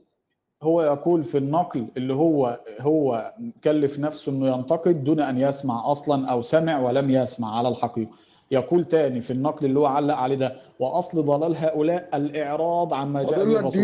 هو 0.63 0.81
يقول 0.81 1.23
في 1.23 1.37
النقل 1.37 1.87
اللي 1.97 2.13
هو 2.13 2.59
هو 2.79 3.33
كلف 3.63 3.99
نفسه 3.99 4.31
إنه 4.31 4.47
ينتقد 4.47 5.03
دون 5.03 5.19
أن 5.19 5.37
يسمع 5.37 5.91
أصلا 5.91 6.31
أو 6.31 6.41
سمع 6.41 6.79
ولم 6.79 7.09
يسمع 7.09 7.57
على 7.57 7.69
الحقيقة. 7.69 8.11
يقول 8.51 8.83
تاني 8.85 9.21
في 9.21 9.31
النقل 9.31 9.65
اللي 9.65 9.79
هو 9.79 9.85
علق 9.85 10.15
عليه 10.15 10.35
ده 10.35 10.55
وأصل 10.79 11.23
ضلال 11.23 11.57
هؤلاء 11.57 12.09
الإعراض 12.13 12.93
عما 12.93 13.23
جاء 13.23 13.45
به 13.45 13.59
الرسول 13.59 13.81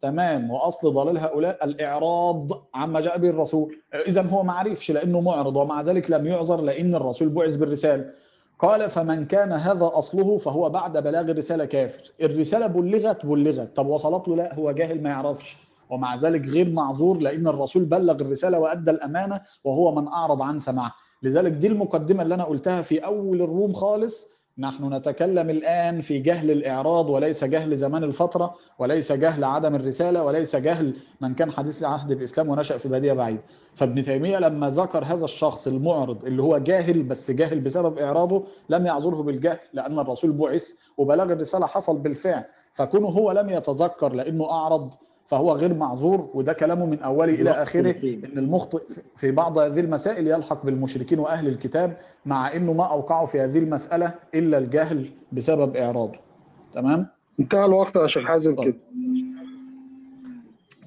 تمام. 0.00 0.50
وأصل 0.50 0.92
ضلال 0.92 1.18
هؤلاء 1.18 1.64
الإعراض 1.64 2.62
عما 2.74 3.00
جاء 3.00 3.18
به 3.18 3.28
الرسول. 3.28 3.76
اذا 4.06 4.22
هو 4.22 4.42
ما 4.42 4.52
عرفش 4.52 4.90
لأنه 4.90 5.20
معرض 5.20 5.56
ومع 5.56 5.80
ذلك 5.80 6.10
لم 6.10 6.26
يعذر 6.26 6.60
لأن 6.60 6.94
الرسول 6.94 7.28
بعث 7.28 7.56
بالرسالة. 7.56 8.10
قال 8.62 8.90
فمن 8.90 9.24
كان 9.24 9.52
هذا 9.52 9.90
أصله 9.94 10.38
فهو 10.38 10.68
بعد 10.70 10.98
بلاغ 10.98 11.30
الرسالة 11.30 11.64
كافر. 11.64 12.12
الرسالة 12.22 12.66
بلغت 12.66 13.26
بلغت. 13.26 13.76
طب 13.76 13.86
وصلت 13.86 14.28
له 14.28 14.36
لا 14.36 14.54
هو 14.54 14.72
جاهل 14.72 15.02
ما 15.02 15.10
يعرفش. 15.10 15.56
ومع 15.90 16.16
ذلك 16.16 16.48
غير 16.48 16.70
معذور 16.70 17.18
لأن 17.18 17.48
الرسول 17.48 17.84
بلغ 17.84 18.14
الرسالة 18.14 18.58
وأدى 18.58 18.90
الأمانة 18.90 19.40
وهو 19.64 19.94
من 19.94 20.08
أعرض 20.08 20.42
عن 20.42 20.58
سماعها 20.58 20.94
لذلك 21.22 21.52
دي 21.52 21.66
المقدمة 21.66 22.22
اللي 22.22 22.34
أنا 22.34 22.44
قلتها 22.44 22.82
في 22.82 22.98
أول 22.98 23.42
الروم 23.42 23.72
خالص. 23.72 24.28
نحن 24.58 24.94
نتكلم 24.94 25.50
الآن 25.50 26.00
في 26.00 26.18
جهل 26.18 26.50
الإعراض 26.50 27.08
وليس 27.08 27.44
جهل 27.44 27.76
زمان 27.76 28.04
الفترة 28.04 28.54
وليس 28.78 29.12
جهل 29.12 29.44
عدم 29.44 29.74
الرسالة 29.74 30.24
وليس 30.24 30.56
جهل 30.56 30.94
من 31.20 31.34
كان 31.34 31.50
حديث 31.52 31.84
عهد 31.84 32.12
بالاسلام 32.12 32.48
ونشأ 32.48 32.78
في 32.78 32.88
بادية 32.88 33.12
بعيد. 33.12 33.40
فابن 33.74 34.02
تيمية 34.02 34.38
لما 34.38 34.68
ذكر 34.68 35.04
هذا 35.04 35.24
الشخص 35.24 35.66
المعرض 35.66 36.24
اللي 36.24 36.42
هو 36.42 36.58
جاهل 36.58 37.02
بس 37.02 37.30
جاهل 37.30 37.60
بسبب 37.60 37.98
إعراضه 37.98 38.44
لم 38.68 38.86
يعذره 38.86 39.22
بالجهل 39.22 39.58
لأن 39.72 39.98
الرسول 39.98 40.32
بعث 40.32 40.72
وبلاغ 40.96 41.32
الرسالة 41.32 41.66
حصل 41.66 41.98
بالفعل. 41.98 42.44
فكونه 42.72 43.08
هو 43.08 43.32
لم 43.32 43.50
يتذكر 43.50 44.12
لأنه 44.12 44.50
أعرض 44.50 44.94
فهو 45.32 45.52
غير 45.52 45.74
معذور 45.74 46.30
وده 46.34 46.52
كلامه 46.52 46.86
من 46.86 46.98
أوله 46.98 47.34
إلى 47.34 47.50
آخره؟ 47.50 47.90
إن 48.24 48.38
المخطئ 48.38 48.82
في 49.16 49.30
بعض 49.30 49.58
هذه 49.58 49.80
المسائل 49.80 50.26
يلحق 50.28 50.64
بالمشركين 50.64 51.18
وأهل 51.18 51.46
الكتاب 51.48 51.96
مع 52.26 52.54
إنه 52.56 52.72
ما 52.72 52.84
اوقعه 52.84 53.24
في 53.24 53.40
هذه 53.40 53.58
المسألة 53.58 54.14
إلا 54.34 54.58
الجهل 54.58 55.06
بسبب 55.32 55.76
إعراضه. 55.76 56.18
تمام؟ 56.72 57.06
انتهى 57.40 57.64
الوقت 57.64 57.96
يا 57.96 58.06
شيخ 58.06 58.24
حازم 58.24 58.54
طيب. 58.54 58.64
كده. 58.72 58.78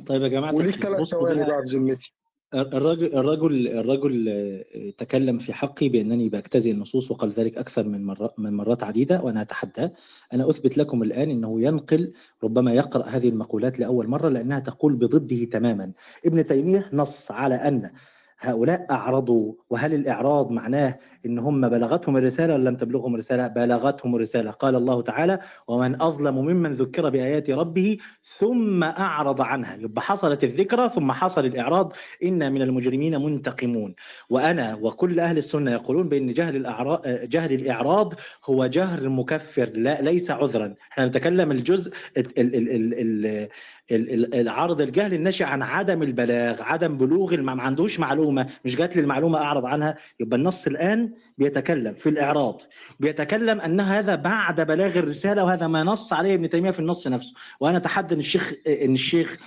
طيب 0.05 0.21
يا 0.21 0.27
جماعة 0.27 0.53
وليك 0.55 0.75
ثلاث 0.75 1.07
ثواني 1.07 1.35
بقى 1.39 1.47
بقى 1.47 1.61
بذمتي 1.61 2.13
الرجل 2.53 3.17
الرجل 3.17 3.67
الرجل 3.67 4.93
تكلم 4.97 5.37
في 5.37 5.53
حقي 5.53 5.89
بأنني 5.89 6.29
بجتزئ 6.29 6.71
النصوص 6.71 7.11
وقال 7.11 7.29
ذلك 7.29 7.57
أكثر 7.57 7.87
من 7.87 8.05
مرات 8.05 8.39
من 8.39 8.53
مرات 8.53 8.83
عديدة 8.83 9.21
وأنا 9.21 9.41
أتحداه. 9.41 9.91
أنا 10.33 10.49
أثبت 10.49 10.77
لكم 10.77 11.03
الآن 11.03 11.29
إنه 11.29 11.61
ينقل 11.61 12.13
ربما 12.43 12.73
يقرأ 12.73 13.03
هذه 13.07 13.29
المقولات 13.29 13.79
لأول 13.79 14.07
مرة 14.07 14.29
لأنها 14.29 14.59
تقول 14.59 14.95
بضده 14.95 15.43
تماما. 15.43 15.91
ابن 16.25 16.43
تيمية 16.45 16.89
نص 16.93 17.31
على 17.31 17.55
أن 17.55 17.91
هؤلاء 18.39 18.85
أعرضوا 18.91 19.53
وهل 19.69 19.93
الإعراض 19.93 20.51
معناه 20.51 20.99
إن 21.25 21.39
هم 21.39 21.69
بلغتهم 21.69 22.17
الرسالة 22.17 22.53
ولا 22.53 22.69
لم 22.69 22.75
تبلغهم 22.75 23.13
الرسالة؟ 23.13 23.47
بلغتهم 23.47 24.15
الرسالة. 24.15 24.51
قال 24.51 24.75
الله 24.75 25.01
تعالى 25.01 25.39
ومن 25.67 26.01
أظلم 26.01 26.35
ممن 26.35 26.71
ذكر 26.71 27.09
بآيات 27.09 27.49
ربه 27.49 27.97
ثم 28.37 28.83
أعرض 28.83 29.41
عنها. 29.41 29.75
يبقى 29.75 30.01
حصلت 30.01 30.43
الذكرى 30.43 30.89
ثم 30.89 31.11
حصل 31.11 31.45
الإعراض. 31.45 31.93
إن 32.23 32.51
من 32.51 32.61
المجرمين 32.61 33.21
منتقمون. 33.21 33.95
وأنا 34.29 34.75
وكل 34.81 35.19
أهل 35.19 35.37
السنة 35.37 35.71
يقولون 35.71 36.09
بأن 36.09 36.33
جهل 36.33 36.55
الأعراض 36.55 37.01
جهل 37.07 37.53
الإعراض 37.53 38.13
هو 38.45 38.65
جهل 38.65 39.09
مكفر 39.09 39.69
لا 39.75 40.01
ليس 40.01 40.31
عذرا. 40.31 40.75
إحنا 40.91 41.05
نتكلم 41.05 41.51
الجزء 41.51 41.93
ال 42.17 42.55
ال 42.55 42.93
ال 43.25 43.47
العرض 43.91 44.81
الجهل 44.81 45.13
الناشئ 45.13 45.43
عن 45.43 45.61
عدم 45.61 46.03
البلاغ 46.03 46.61
عدم 46.61 46.97
بلوغ 46.97 47.37
ما 47.37 47.61
عندوش 47.63 47.99
معلومة 47.99 48.47
مش 48.65 48.75
جات 48.75 48.95
لي 48.95 49.01
المعلومة 49.01 49.37
أعرض 49.37 49.65
عنها. 49.65 49.97
يبقى 50.19 50.37
النص 50.37 50.67
الآن 50.67 51.11
بيتكلم 51.37 51.93
في 51.93 52.09
الإعراض 52.09 52.61
بيتكلم 52.99 53.61
أن 53.61 53.79
هذا 53.79 54.15
بعد 54.15 54.61
بلاغ 54.61 54.99
الرسالة 54.99 55.43
وهذا 55.43 55.67
ما 55.67 55.83
نص 55.83 56.13
عليه 56.13 56.33
ابن 56.35 56.49
تيمية 56.49 56.71
في 56.71 56.79
النص 56.79 57.07
نفسه. 57.07 57.33
وأنا 57.59 57.77
اتحدى 57.77 58.13
ان 58.15 58.19
الشيخ 58.19 58.53
إن 58.67 58.93
الشيخ 58.93 59.37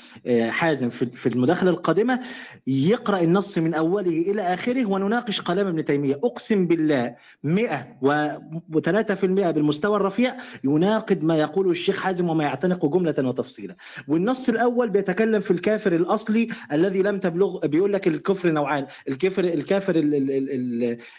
حازم 0.49 0.89
في 0.91 1.27
المداخلة 1.29 1.71
القادمة 1.71 2.21
يقرأ 2.67 3.21
النص 3.21 3.59
من 3.59 3.75
أوله 3.75 4.11
إلى 4.31 4.43
آخره 4.43 4.87
ونناقش 4.87 5.41
كلام 5.43 5.67
ابن 5.67 5.85
تيمية. 5.85 6.15
أقسم 6.25 6.67
بالله 6.67 7.15
103% 7.45 9.51
بالمستوى 9.51 9.97
الرفيع 9.97 10.35
يناقض 10.65 11.23
ما 11.23 11.37
يقوله 11.37 11.71
الشيخ 11.71 12.01
حازم 12.03 12.29
وما 12.29 12.45
يعتنق 12.45 12.87
جملة 12.87 13.15
وتفصيلا. 13.19 13.77
والنص 14.09 14.28
الأول 14.49 14.91
بيتكلم 14.91 15.41
في 15.41 15.51
الكافر 15.51 15.93
الأصلي 15.93 16.49
الذي 16.73 17.03
لم 17.03 17.19
تبلغ 17.19 17.67
بيقول 17.67 17.93
لك 17.93 18.09
الكفر 18.09 18.51
نوعان 18.51 18.87
الكفر 19.09 19.45
الكافر 19.45 19.95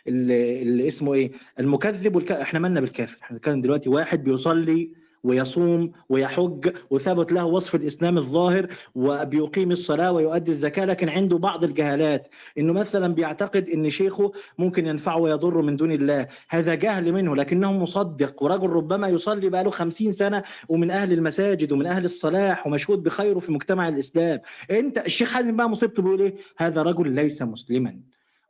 اللي 0.07 0.87
اسمه 0.87 1.13
إيه؟ 1.13 1.31
المكذب 1.59 2.15
والك... 2.15 2.31
إحنا 2.31 2.59
مالنا 2.59 2.79
بالكافر 2.81 3.17
إحنا 3.21 3.37
بنتكلم 3.37 3.61
دلوقتي 3.61 3.89
واحد 3.89 4.23
بيصلي 4.23 4.91
ويصوم 5.23 5.91
ويحج 6.09 6.69
وثبت 6.89 7.31
له 7.31 7.45
وصف 7.45 7.75
الإسلام 7.75 8.17
الظاهر 8.17 8.67
وبيقيم 8.95 9.71
الصلاة 9.71 10.11
ويؤدي 10.11 10.51
الزكاة 10.51 10.85
لكن 10.85 11.09
عنده 11.09 11.37
بعض 11.37 11.63
الجهالات. 11.63 12.27
إنه 12.57 12.73
مثلا 12.73 13.13
بيعتقد 13.13 13.69
إن 13.69 13.89
شيخه 13.89 14.31
ممكن 14.57 14.87
ينفعه 14.87 15.17
ويضره 15.17 15.61
من 15.61 15.75
دون 15.75 15.91
الله. 15.91 16.27
هذا 16.49 16.75
جهل 16.75 17.11
منه 17.13 17.35
لكنه 17.35 17.73
مصدق. 17.73 18.43
ورجل 18.43 18.69
ربما 18.69 19.07
يصلي 19.07 19.49
بقى 19.49 19.63
له 19.63 19.69
50 19.69 20.11
سنة 20.11 20.43
ومن 20.69 20.91
أهل 20.91 21.13
المساجد 21.13 21.71
ومن 21.71 21.85
أهل 21.85 22.05
الصلاح 22.05 22.67
ومشهود 22.67 23.03
بخيره 23.03 23.39
في 23.39 23.51
مجتمع 23.51 23.87
الإسلام. 23.87 24.39
أنت 24.71 24.97
الشيخ 24.97 25.31
حازم 25.33 25.55
بقى 25.57 25.69
مصيبته 25.69 26.03
بيقول 26.03 26.21
إيه؟ 26.21 26.35
هذا 26.57 26.81
رجل 26.81 27.11
ليس 27.11 27.41
مسلما. 27.41 27.99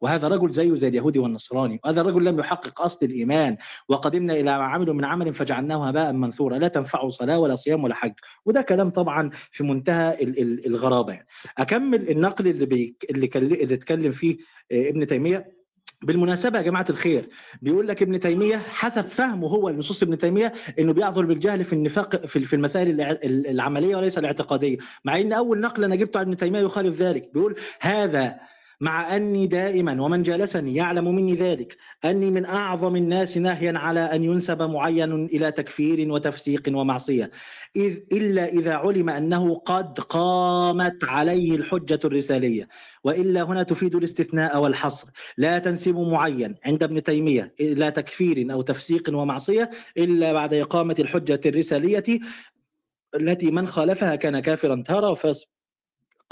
وهذا 0.02 0.28
رجل 0.28 0.50
زيه 0.50 0.76
زي 0.76 0.88
اليهودي 0.88 1.20
والنصراني 1.20 1.80
وهذا 1.84 2.02
الرجل 2.02 2.26
لم 2.26 2.40
يحقق 2.40 2.82
أصل 2.82 3.06
الإيمان 3.06 3.58
وقدمنا 3.90 4.34
إلى 4.34 4.58
ما 4.58 4.78
من 4.78 5.06
عمل 5.06 5.34
فجعلناه 5.34 5.88
هباء 5.88 6.14
منثورا 6.14 6.58
لا 6.58 6.68
تنفعه 6.68 7.10
صلاة 7.10 7.40
ولا 7.40 7.56
صيام 7.56 7.84
ولا 7.84 7.96
حج. 7.96 8.14
وده 8.46 8.62
كلام 8.62 8.90
طبعا 8.90 9.30
في 9.52 9.64
منتهى 9.64 10.18
الغرابة 10.66 11.14
يعني. 11.14 11.28
أكمل 11.58 12.10
النقل 12.10 12.48
اللي 12.48 12.66
بي... 12.66 12.96
اللي, 13.10 13.30
اللي 13.36 13.74
اتكلم 13.74 14.12
فيه 14.12 14.38
آه، 14.72 14.90
ابن 14.90 15.08
تيمية. 15.08 15.60
بالمناسبة 16.02 16.58
يا 16.58 16.64
جماعة 16.64 16.86
الخير 16.90 17.30
بيقول 17.62 17.88
لك 17.88 18.02
ابن 18.02 18.20
تيمية 18.20 18.58
حسب 18.58 19.02
فهمه 19.02 19.48
هو 19.48 19.70
لنصوص 19.70 20.04
ابن 20.04 20.18
تيمية 20.18 20.54
إنه 20.80 20.94
بيعذر 20.94 21.26
بالجهل 21.26 21.64
في 21.64 21.74
النفاق 21.74 22.26
في 22.26 22.56
المسائل 22.56 23.02
العملية 23.26 23.96
وليس 23.96 24.18
الاعتقادية. 24.18 24.78
مع 25.06 25.20
إن 25.20 25.34
أول 25.34 25.60
نقل 25.60 25.84
أنا 25.84 25.96
جبته 25.96 26.20
عن 26.20 26.26
ابن 26.26 26.38
تيمية 26.38 26.60
يخالف 26.60 27.02
ذلك. 27.02 27.30
بيقول 27.34 27.56
هذا 27.82 28.40
مع 28.82 29.16
أني 29.16 29.48
دائما 29.48 30.02
ومن 30.02 30.24
جالسني 30.24 30.76
يعلم 30.76 31.16
مني 31.16 31.36
ذلك 31.36 31.78
أني 32.06 32.32
من 32.32 32.46
أعظم 32.46 32.96
الناس 32.96 33.38
نهيا 33.38 33.74
على 33.78 34.00
أن 34.00 34.24
ينسب 34.24 34.62
معين 34.62 35.26
إلى 35.26 35.52
تكفير 35.52 36.12
وتفسيق 36.12 36.64
ومعصية. 36.68 37.32
إذ 37.76 37.98
إلا 38.12 38.46
إذا 38.46 38.74
علم 38.74 39.10
أنه 39.10 39.56
قد 39.56 40.00
قامت 40.00 41.04
عليه 41.04 41.56
الحجة 41.56 42.00
الرسالية. 42.06 42.68
وإلا 43.04 43.44
هنا 43.44 43.64
تفيد 43.64 43.96
الاستثناء 43.96 44.62
والحصر. 44.62 45.08
لا 45.38 45.60
تنسب 45.60 45.96
معين 45.96 46.56
عند 46.66 46.84
ابن 46.84 47.04
تيمية 47.04 47.54
إلى 47.60 47.92
تكفير 47.92 48.54
أو 48.54 48.62
تفسيق 48.62 49.10
ومعصية 49.14 49.70
إلا 49.98 50.34
بعد 50.34 50.54
إقامة 50.54 50.96
الحجة 51.00 51.42
الرسالية 51.46 52.04
التي 53.16 53.52
من 53.52 53.68
خالفها 53.68 54.16
كان 54.16 54.40
كافرا 54.40 54.84
تارة 54.86 55.12
وفاسق 55.12 55.48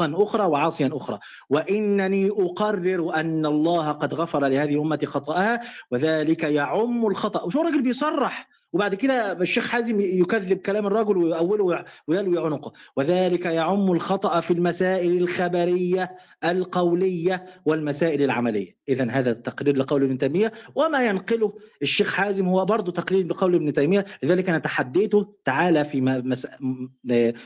أخرى 0.02 0.44
وعاصيا 0.44 0.90
أخرى. 0.94 1.19
وإنني 1.49 2.30
أقرر 2.30 3.15
أن 3.15 3.45
الله 3.45 3.91
قد 3.91 4.14
غفر 4.14 4.48
لهذه 4.48 4.76
الأمة 4.76 4.99
خطأها 5.06 5.61
وذلك 5.91 6.44
يعم 6.44 7.07
الخطأ. 7.07 7.44
وشو 7.44 7.61
الراجل 7.61 7.82
بيصرح؟ 7.82 8.57
وبعد 8.78 8.95
كده 8.95 9.32
الشيخ 9.32 9.70
حازم 9.70 10.02
يكذب 10.02 10.58
كلام 10.58 10.88
الرجل 10.88 11.18
ويؤوله 11.18 11.86
ويلوي 12.08 12.45
عنقه. 12.45 12.74
وذلك 12.95 13.45
يعم 13.45 13.91
الخطأ 13.91 14.40
في 14.41 14.52
المسائل 14.52 15.18
الخبرية 15.18 16.18
القولية 16.44 17.45
والمسائل 17.66 18.24
العملية. 18.24 18.76
إذا 18.90 19.12
هذا 19.12 19.32
التقرير 19.32 19.78
لقول 19.78 20.04
ابن 20.04 20.18
تيمية. 20.18 20.54
وما 20.76 21.06
ينقله 21.08 21.58
الشيخ 21.82 22.14
حازم 22.14 22.48
هو 22.48 22.66
برضه 22.66 22.91
تقرير 22.91 23.26
بقول 23.26 23.56
ابن 23.56 23.74
تيمية. 23.74 24.06
لذلك 24.24 24.49
أنا 24.49 24.60
تحديته 24.60 25.34
تعالى 25.45 25.86
في 25.86 26.02
مس... 26.02 26.48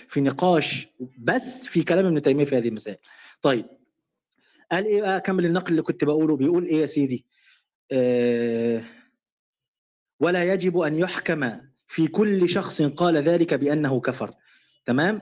في 0.08 0.22
نقاش 0.22 0.88
بس 1.18 1.64
في 1.64 1.84
كلام 1.84 2.06
ابن 2.06 2.22
تيمية 2.22 2.46
في 2.46 2.58
هذه 2.58 2.68
المسائل. 2.68 2.98
طيب. 3.42 3.66
قال 4.72 4.86
إيه 4.86 5.02
بقى؟ 5.02 5.18
أكمل 5.18 5.46
النقل 5.46 5.72
اللي 5.72 5.82
كنت 5.82 6.04
بقوله. 6.04 6.36
بيقول 6.38 6.66
إيه 6.66 6.82
يا 6.82 6.86
سيدي؟ 6.86 7.26
آه 7.92 8.82
ولا 10.22 10.44
يجب 10.54 10.80
أن 10.80 10.96
يحكم 10.96 11.52
في 11.88 12.08
كل 12.08 12.50
شخص 12.50 12.82
قال 12.82 13.18
ذلك 13.18 13.54
بأنه 13.54 14.00
كفر. 14.00 14.34
تمام؟ 14.86 15.22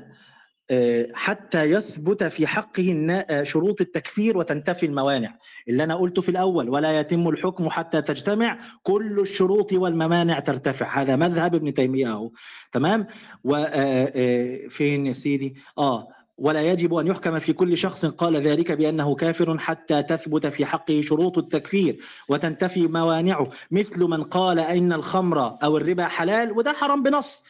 آه، 0.71 1.07
حتى 1.13 1.63
يثبت 1.63 2.23
في 2.23 2.47
حقه 2.47 3.07
آه، 3.29 3.43
شروط 3.43 3.81
التكفير 3.81 4.37
وتنتفي 4.37 4.85
الموانع. 4.85 5.37
اللي 5.67 5.83
أنا 5.83 5.95
قلته 5.95 6.21
في 6.21 6.29
الأول 6.29 6.69
ولا 6.69 6.99
يتم 6.99 7.29
الحكم 7.29 7.69
حتى 7.69 8.01
تجتمع 8.01 8.59
كل 8.83 9.19
الشروط 9.19 9.73
والممانع 9.73 10.39
ترتفع. 10.39 11.01
هذا 11.01 11.15
مذهب 11.15 11.55
ابن 11.55 11.73
تيمية 11.73 12.11
أهو. 12.11 12.31
تمام؟ 12.71 13.07
وفين 13.43 15.03
آه، 15.03 15.07
يا 15.07 15.13
سيدي؟ 15.13 15.55
آه 15.77 16.07
ولا 16.39 16.61
يجب 16.61 16.93
أن 16.93 17.07
يحكم 17.07 17.39
في 17.39 17.53
كل 17.53 17.77
شخص 17.77 18.05
قال 18.05 18.37
ذلك 18.37 18.71
بأنه 18.71 19.15
كافر 19.15 19.57
حتى 19.57 20.03
تثبت 20.03 20.47
في 20.47 20.65
حقه 20.65 21.01
شروط 21.01 21.37
التكفير 21.37 21.99
وتنتفي 22.29 22.87
موانعه. 22.87 23.47
مثل 23.71 24.03
من 24.03 24.23
قال 24.23 24.59
أن 24.59 24.93
الخمر 24.93 25.57
أو 25.63 25.77
الربا 25.77 26.07
حلال 26.07 26.51
وده 26.51 26.73
حرام 26.73 27.03
بنص. 27.03 27.43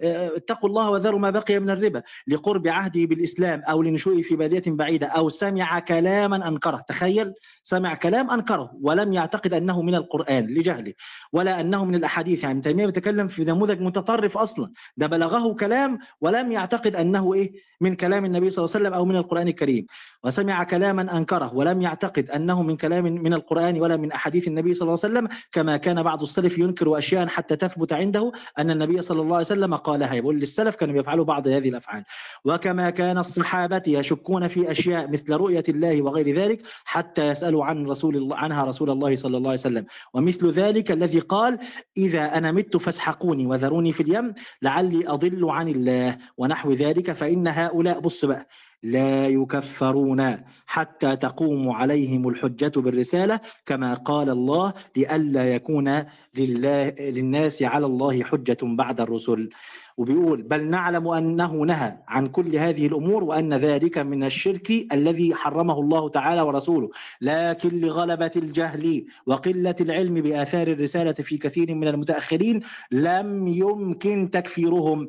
اتقوا 0.00 0.68
الله 0.68 0.90
وذروا 0.90 1.20
ما 1.20 1.30
بقي 1.30 1.58
من 1.58 1.70
الربا 1.70 2.02
لقرب 2.26 2.68
عهده 2.68 3.04
بالإسلام 3.04 3.62
أو 3.62 3.82
لنشوئه 3.82 4.22
في 4.22 4.36
بادية 4.36 4.62
بعيدة 4.66 5.06
أو 5.06 5.28
سمع 5.28 5.78
كلاما 5.78 6.48
أنكره. 6.48 6.84
تخيل 6.88 7.32
سمع 7.62 7.94
كلام 7.94 8.30
أنكره 8.30 8.70
ولم 8.80 9.12
يعتقد 9.12 9.54
أنه 9.54 9.82
من 9.82 9.94
القرآن 9.94 10.46
لجهله 10.46 10.92
ولا 11.32 11.60
أنه 11.60 11.84
من 11.84 11.94
الأحاديث. 11.94 12.44
يعني 12.44 12.60
تيمية 12.60 12.86
بيتكلم 12.86 13.28
في 13.28 13.44
نموذج 13.44 13.80
متطرف 13.80 14.38
أصلا. 14.38 14.70
ده 14.96 15.06
بلغه 15.06 15.54
كلام 15.54 15.98
ولم 16.20 16.52
يعتقد 16.52 16.96
أنه 16.96 17.34
إيه 17.34 17.52
من 17.80 17.94
كلام 17.94 18.24
النبي 18.24 18.50
صلى 18.50 18.64
الله 18.64 18.74
عليه 18.74 18.86
وسلم 18.86 18.94
أو 18.98 19.04
من 19.04 19.16
القرآن 19.16 19.48
الكريم. 19.48 19.86
وسمع 20.24 20.64
كلاما 20.64 21.16
أنكره 21.16 21.54
ولم 21.54 21.82
يعتقد 21.82 22.30
أنه 22.30 22.62
من 22.62 22.76
كلام 22.76 23.04
من 23.04 23.34
القرآن 23.34 23.80
ولا 23.80 23.96
من 23.96 24.12
أحاديث 24.12 24.48
النبي 24.48 24.74
صلى 24.74 24.82
الله 24.82 24.98
عليه 25.04 25.14
وسلم. 25.14 25.28
كما 25.52 25.76
كان 25.76 26.02
بعض 26.02 26.22
السلف 26.22 26.58
ينكر 26.58 26.98
أشياء 26.98 27.26
حتى 27.26 27.56
تثبت 27.56 27.92
عنده 27.92 28.32
أن 28.58 28.70
النبي 28.70 29.02
صلى 29.02 29.20
الله 29.20 29.36
عليه 29.36 29.46
وسلم 29.46 29.74
قالها. 29.84 30.14
يقول 30.14 30.40
للسلف 30.40 30.76
كانوا 30.76 31.00
يفعلوا 31.00 31.24
بعض 31.24 31.48
هذه 31.48 31.68
الأفعال. 31.68 32.04
وكما 32.44 32.90
كان 32.90 33.18
الصحابة 33.18 33.82
يشكون 33.86 34.48
في 34.48 34.70
أشياء 34.70 35.10
مثل 35.10 35.32
رؤية 35.32 35.64
الله 35.68 36.02
وغير 36.02 36.36
ذلك 36.36 36.62
حتى 36.84 37.28
يسألوا 37.28 37.64
عن 37.64 37.86
رسول 37.86 38.16
الله 38.16 38.36
عنها 38.36 38.64
رسول 38.64 38.90
الله 38.90 39.16
صلى 39.16 39.36
الله 39.36 39.50
عليه 39.50 39.60
وسلم. 39.60 39.84
ومثل 40.14 40.50
ذلك 40.50 40.90
الذي 40.90 41.18
قال 41.18 41.58
إذا 41.96 42.38
أنا 42.38 42.52
مت 42.52 42.76
فاسحقوني 42.76 43.46
وذروني 43.46 43.92
في 43.92 44.02
اليم 44.02 44.34
لعلي 44.62 45.08
أضل 45.08 45.50
عن 45.50 45.68
الله. 45.68 46.18
ونحو 46.36 46.72
ذلك. 46.72 47.12
فإن 47.12 47.48
هؤلاء 47.48 48.00
بص 48.00 48.24
بقى. 48.24 48.48
لا 48.82 49.28
يكفرون 49.28 50.36
حتى 50.66 51.16
تقوم 51.16 51.70
عليهم 51.70 52.28
الحجة 52.28 52.72
بالرسالة 52.80 53.40
كما 53.66 53.94
قال 53.94 54.30
الله 54.30 54.72
لئلا 54.96 55.54
يكون 55.54 56.04
لله 56.36 56.94
للناس 57.00 57.62
على 57.62 57.86
الله 57.86 58.22
حجة 58.22 58.56
بعد 58.62 59.00
الرسل. 59.00 59.50
وبيقول 59.96 60.42
بل 60.42 60.64
نعلم 60.64 61.08
أنه 61.08 61.52
نهى 61.54 61.96
عن 62.08 62.26
كل 62.26 62.56
هذه 62.56 62.86
الأمور 62.86 63.24
وأن 63.24 63.54
ذلك 63.54 63.98
من 63.98 64.24
الشرك 64.24 64.70
الذي 64.92 65.34
حرمه 65.34 65.80
الله 65.80 66.08
تعالى 66.08 66.40
ورسوله. 66.40 66.90
لكن 67.20 67.80
لغلبة 67.80 68.30
الجهل 68.36 69.04
وقلة 69.26 69.76
العلم 69.80 70.14
بآثار 70.14 70.68
الرسالة 70.68 71.12
في 71.12 71.38
كثير 71.38 71.74
من 71.74 71.88
المتأخرين 71.88 72.60
لم 72.90 73.48
يمكن 73.48 74.30
تكفيرهم. 74.30 75.08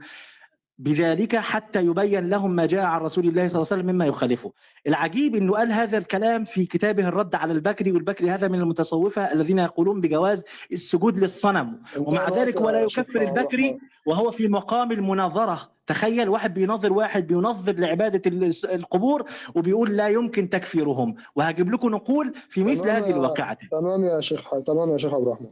بذلك 0.78 1.36
حتى 1.36 1.86
يبين 1.86 2.30
لهم 2.30 2.52
ما 2.52 2.66
جاء 2.66 2.86
عن 2.86 3.02
رسول 3.02 3.28
الله 3.28 3.48
صلى 3.48 3.62
الله 3.62 3.68
عليه 3.72 3.82
وسلم 3.82 3.96
مما 3.96 4.06
يخالفه. 4.06 4.52
العجيب 4.88 5.36
إنه 5.36 5.54
قال 5.54 5.72
هذا 5.72 5.98
الكلام 5.98 6.44
في 6.44 6.66
كتابه 6.66 7.08
الرد 7.08 7.36
على 7.36 7.54
البكري 7.54 7.92
والبكري 7.92 8.30
هذا 8.30 8.48
من 8.48 8.60
المتصوفة 8.60 9.34
الذين 9.34 9.60
يقولون 9.60 10.02
بجواز 10.02 10.44
السجود 10.72 11.20
للصنم. 11.20 11.82
ومع 11.98 12.30
ذلك 12.30 12.62
ولا 12.62 12.82
يكفر 12.82 13.22
البكري 13.22 13.78
وهو 14.08 14.32
في 14.32 14.48
مقام 14.48 14.92
المناظرة. 14.92 15.74
تخيل 15.88 16.30
واحد 16.30 16.54
بيناظر 16.54 16.94
واحد 16.94 17.28
بينظر 17.28 17.74
لعبادة 17.74 18.22
ال- 18.26 18.74
القبور 18.74 19.26
وبيقول 19.56 19.98
لا 19.98 20.08
يمكن 20.08 20.50
تكفيرهم. 20.50 21.16
وهجيب 21.36 21.72
لكم 21.74 21.90
نقول 21.90 22.34
في 22.50 22.64
مثل 22.64 22.90
هذه 22.90 23.10
الواقعة. 23.10 23.58
تمام 23.72 24.04
يا 24.06 24.22
شيخ. 24.22 24.50
تمام 24.68 24.92
يا 24.92 24.98
شيخ 24.98 25.14
عبد 25.14 25.28
الرحمن. 25.28 25.52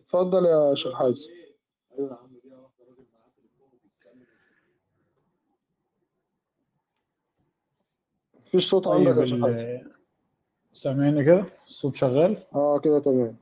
اتفضل 0.00 0.44
يا 0.44 0.74
شيخ 0.74 0.94
حازم 0.94 1.26
مفيش 8.48 8.70
صوت 8.70 8.86
عندك 8.86 9.10
طيب 9.14 9.20
حازم 9.20 9.44
ال- 9.44 9.82
سامعني 10.72 11.24
كده؟ 11.24 11.44
الصوت 11.66 11.96
شغال؟ 11.96 12.36
آه 12.54 12.78
كده 12.78 12.98
تمام. 12.98 13.36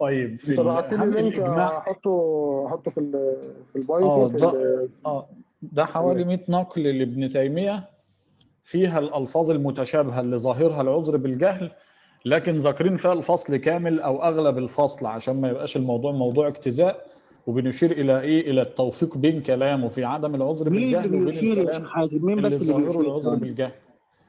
طيب 0.00 0.38
في 0.38 0.50
انت 0.52 0.60
بعت 0.60 0.92
لي 0.94 1.06
link 1.22 1.38
احطه 1.38 2.64
احطه 2.66 2.90
في 2.90 2.98
ال... 3.00 3.36
في 3.72 3.76
ال 3.78 3.85
bio 3.85 4.06
آه 4.06 4.28
في 4.28 4.36
ده 4.36 4.50
ال... 4.50 4.88
آه 5.06 5.26
ده 5.62 5.84
حوالي 5.84 6.24
100 6.24 6.38
نقل 6.48 6.82
لابن 6.98 7.28
تيمية. 7.28 7.90
فيها 8.62 8.98
الألفاظ 8.98 9.50
المتشابهة 9.50 10.20
اللي 10.20 10.38
ظاهرها 10.38 10.80
العذر 10.82 11.16
بالجهل 11.16 11.70
لكن 12.24 12.58
ذاكرين 12.58 12.96
فيها 12.96 13.12
الفصل 13.12 13.56
كامل 13.56 14.00
أو 14.00 14.22
أغلب 14.22 14.58
الفصل 14.58 15.06
عشان 15.06 15.40
ما 15.40 15.48
يبقاش 15.48 15.76
الموضوع 15.76 16.12
موضوع 16.12 16.46
اجتزاء. 16.48 17.06
وبنشير 17.46 17.90
إلى 17.92 18.20
إيه؟ 18.20 18.50
إلى 18.50 18.62
التوفيق 18.62 19.16
بين 19.18 19.40
كلامه 19.40 19.88
في 19.88 20.04
عدم 20.04 20.34
العذر 20.34 20.70
مين 20.70 20.82
اللي 20.82 20.96
بالجهل 20.96 21.14
وبين 21.14 21.24
بيشير 21.24 21.58
يا 21.58 21.62
الكلام 21.78 22.24
مين 22.24 22.38
اللي 22.38 22.48
بس 22.56 22.62
اللي 22.62 22.72
ظاهره 22.72 22.86
بيشير؟ 22.86 23.00
العذر 23.00 23.34
بالجهل. 23.34 23.70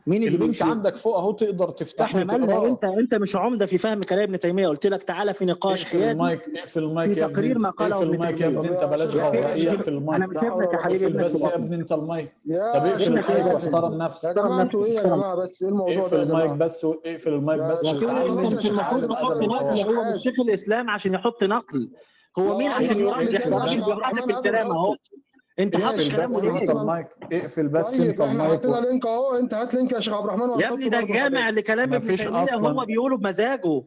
مين 0.07 0.23
اللي 0.23 0.35
اللينك 0.35 0.49
بيشير 0.51 0.67
عندك 0.67 0.95
فوق 0.95 1.17
أهو 1.17 1.31
تقدر 1.31 1.69
تفتحه 1.69 2.05
إحنا 2.05 2.23
مالنا 2.23 2.65
انت 2.67 2.83
أنت 2.83 3.15
مش 3.15 3.35
عمدة 3.35 3.65
في 3.65 3.77
فهم 3.77 4.03
كلام 4.03 4.21
ابن 4.23 4.39
تيمية. 4.39 4.67
قلت 4.67 4.87
لك 4.87 5.03
تعالى 5.03 5.33
في 5.33 5.45
نقاش 5.45 5.81
اقفل 5.83 5.97
حيادي 5.97 6.11
المايك 6.11 6.41
اقفل 6.57 6.83
المايك 6.83 7.13
في 7.13 7.19
يا 7.19 7.25
ابني. 7.25 7.33
تقرير 7.35 7.59
ما 7.59 7.69
انت 7.69 7.77
قاله 7.77 7.95
اقفل 7.95 8.05
ابن 8.07 8.13
المايك 8.15 8.41
يا. 8.41 8.47
ابني 8.47 8.69
انت 8.69 8.83
بلاش 8.83 9.15
غوغائيه 9.15 9.43
حازم، 9.69 9.69
اقفل 9.77 9.93
أنا 9.93 10.15
المايك. 10.15 10.29
مش 10.29 10.43
ابنك 10.53 10.73
يا 10.73 10.77
حبيبي 10.77 11.05
اقفل 11.05 11.15
ابنك 11.15 11.25
بس 11.25 11.37
في 11.37 11.43
يا 11.47 11.55
ابني 11.55 11.75
انت 11.75 11.91
المايك. 11.91 12.31
طب 12.47 12.53
اقفل 12.85 13.17
المايك 13.17 13.45
واحترم 13.53 13.93
نفسك. 14.01 14.29
جماعة 14.35 14.61
أنتوا 14.61 14.85
إيه 14.85 14.93
يا. 14.93 15.03
جماعة 15.03 15.35
بس 15.35 15.63
إيه 15.63 15.69
الموضوع 15.69 15.93
اقفل 15.97 16.09
ده 16.17 16.17
يا 16.17 16.23
المايك 16.23 16.51
بس 16.51 16.85
اقفل 16.85 17.33
المايك 17.33 17.61
بس 17.61 17.85
انت 17.85 18.03
مش 18.57 18.65
المفروض 18.69 19.11
نحط. 19.11 19.31
نقل 19.41 19.79
هو 19.95 20.09
مش. 20.09 20.23
شيخ 20.23 20.39
الإسلام 20.39 20.89
عشان 20.89 21.13
يحط 21.13 21.43
نقل. 21.43 21.89
هو 22.39 22.57
مين 22.57 22.71
عشان 22.71 23.07
عشان 23.07 23.27
بيحرك 23.27 23.87
الرحمن 23.87 24.19
الكلام 24.35 24.65
هذا 24.67 24.75
اهو 24.75 24.95
انت 25.59 25.77
حاطط 25.77 25.99
اقفل 25.99 26.17
بس 26.17 26.43
انت 26.43 26.63
ليه؟ 26.63 26.71
المايك 26.71 27.07
اقفل 27.33 27.67
بس 27.67 27.97
طيب 27.97 28.09
انت 28.09 28.21
المايك 28.21 28.63
و... 28.65 28.75
لينك 28.79 29.05
اهو 29.05 29.35
انت 29.37 29.53
هات 29.53 29.73
لينك 29.73 29.91
يا 29.91 29.99
شيخ 29.99 30.13
عبد 30.13 30.23
الرحمن 30.25 30.59
يا 30.59 30.73
ابني 30.73 30.89
ده 30.89 31.01
جامع. 31.01 31.49
لكلام 31.49 31.93
ابن 31.93 32.15
تيميه 32.15 32.55
هو 32.55 32.85
بيقوله 32.85 33.17
بمزاجه 33.17 33.81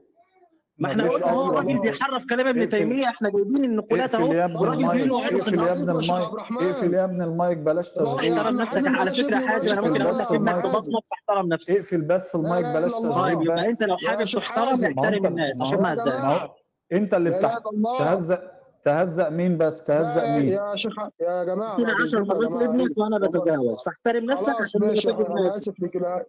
ما 0.79 0.91
إحنا 0.91 1.03
قلنا 1.09 1.27
هو 1.27 1.33
أصلاً. 1.33 1.59
راجل 1.59 1.79
بيحرف 1.79 2.23
كلام 2.31 2.47
ابن. 2.47 2.69
تيميه 2.69 3.07
إحنا 3.09 3.31
جايبين 3.31 3.65
النقولات 3.65 4.15
اهو 4.15 4.33
المايك 4.33 5.03
بيقول 5.05 5.29
في 5.29 5.37
اقفل 5.37 5.59
يا 5.61 5.75
شيخ 5.75 5.91
المايك. 5.91 6.29
اقفل 6.63 6.95
يا 6.95 7.05
ابني 7.05 7.25
المايك 7.25 7.59
بلاش 7.59 7.97
لا، 7.97 8.05
تشغيل 8.05 8.33
احترم 8.39 8.61
نفسك 8.61 8.87
على 8.87 9.15
فكره 9.15 9.37
وبلاش 9.57 9.73
أنا 9.73 9.81
ممكن 9.81 10.03
أقول 10.03 10.19
لك 10.19 10.33
انك. 10.33 10.65
تبصمك 10.65 11.03
فاحترم 11.11 11.47
نفسك 11.49 11.75
اقفل 11.77 12.01
بس 12.03 12.35
المايك 12.37 12.65
لا 12.65 12.73
بلاش. 12.75 12.93
تشغيل 12.93 13.13
طيب 13.13 13.43
يبقى 13.43 13.69
انت 13.71 13.83
لو 13.83 13.97
حابب 13.97 14.25
تحترم. 14.25 14.85
احترم 14.85 15.27
الناس 15.27 15.61
عشان 15.61 15.83
ما 15.83 15.93
هو 15.95 16.49
انت 16.93 17.15
اللي 17.15 17.31
بتاع 17.31 17.59
تهزق 17.99 18.43
تهزق 18.83 19.29
مين 19.29 19.59
بس 19.59 19.85
تهزق 19.85 20.25
مين 20.25 20.49
يا 20.49 20.77
شيخ 20.77 20.93
يا 21.21 21.45
جماعة 21.45 21.77
بعد 21.77 21.91
10 22.03 22.05
إذنكم 22.19 22.43
يا 22.43 22.49
مرات. 22.49 22.63
ابنك 22.63 22.99
وأنا 22.99 23.19
بتجاوز 23.19 23.81
فاحترم 23.83 24.25
نفسك 24.25 24.61
عشان 24.63 24.81
ماشي 24.81 25.11
أنا 25.11 25.43
ناس 25.43 25.59
آسف 25.59 25.75
لك 25.83 25.97
لا 25.97 26.25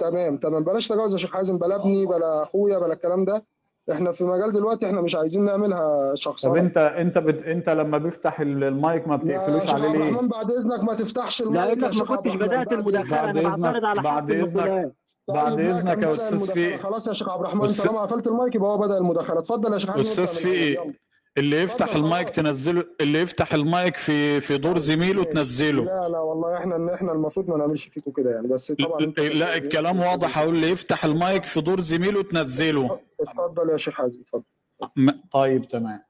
تمام 0.00 0.36
تمام 0.36 0.64
بلاش 0.64 0.88
تجاوز 0.88 1.12
يا 1.12 1.18
شيخ 1.18 1.30
حازم 1.32 1.58
بلا 1.58 1.74
ابني 1.76 2.06
بلا 2.06 2.42
أخويا 2.42 2.78
بلا 2.78 2.92
الكلام 2.92 3.24
ده 3.24 3.44
إحنا 3.92 4.12
في 4.12 4.24
مجال 4.24 4.52
دلوقتي 4.52 4.86
إحنا 4.86 5.00
مش 5.00 5.14
عايزين 5.14 5.44
نعملها 5.44 6.08
طب 6.08 6.14
شخصنه 6.14 6.56
انت 6.60 6.76
انت 6.78 7.18
بت... 7.18 7.42
انت 7.42 7.68
لما 7.68 7.98
بيفتح 7.98 8.40
ال- 8.40 8.64
المايك 8.64 9.08
ما 9.08 9.16
بتقفلوش 9.16 9.68
عليه 9.70 9.88
ليه؟ 9.88 10.20
بعد 10.20 10.50
إذنك 10.50 10.80
ما 10.82 10.94
تفتحش 10.94 11.42
المايك 11.42 11.78
لانك 11.78 11.96
ما 11.96 12.04
كنتش. 12.04 12.36
بدأت 12.36 12.72
المداخلة 12.72 13.30
أنا 13.30 13.42
بعترض 13.56 13.84
على 13.84 14.00
حق 14.00 14.04
بعد 14.04 14.30
إذنك. 14.30 14.92
بعد 15.28 15.54
طيب 15.56 15.66
كان 15.66 15.86
يا 15.86 15.92
المداخلة. 15.92 16.38
فيقي. 16.46 16.78
خلاص 16.78 17.08
يا 17.08 17.12
شيخ 17.12 17.28
عبد 17.28 17.40
الرحمن 17.40 17.68
أستاذ- 17.68 17.82
طالما 17.86 18.02
قفلت 18.02 18.26
المايك 18.26 18.54
يبقى 18.54 18.70
هو 18.70 18.78
بدأ 18.78 18.98
المداخلة 18.98 19.38
اتفضل 19.38 19.72
يا 19.72 19.78
شيخ 19.78 19.96
أستاذ 19.96 20.46
يلا. 20.46 20.92
اللي 21.38 21.62
يفتح 21.62 21.94
المايك 21.94 22.26
خلاص. 22.26 22.36
تنزله 22.36 22.84
اللي 23.00 23.20
يفتح 23.20 23.54
المايك 23.54 23.96
في 23.96 24.40
في 24.40 24.58
دور 24.58 24.78
زميله 24.78 25.24
تنزله 25.24 25.84
لا 25.84 26.08
لا 26.08 26.18
والله 26.18 26.56
إحنا 26.58 26.76
ان 26.76 26.88
إحنا 26.88 27.12
المفروض 27.12 27.48
ما 27.48 27.56
نعملش 27.56 27.84
فيكم 27.84 28.10
كده 28.10 28.30
يعني 28.30 28.48
بس 28.48 28.72
طبعا 28.72 29.00
لا 29.18 29.56
الكلام 29.56 30.00
واضح 30.00 30.38
أقول 30.38 30.54
اللي 30.54 30.70
يفتح 30.70 31.04
المايك 31.04 31.44
في 31.44 31.60
دور 31.60 31.80
زميله 31.80 32.22
تنزله 32.22 33.00
اتفضل 33.20 33.70
يا 33.70 33.76
شيخ 33.76 33.94
حازم 33.94 34.20
اتفضل 34.20 35.20
طيب 35.32 35.68
تمام 35.68 36.02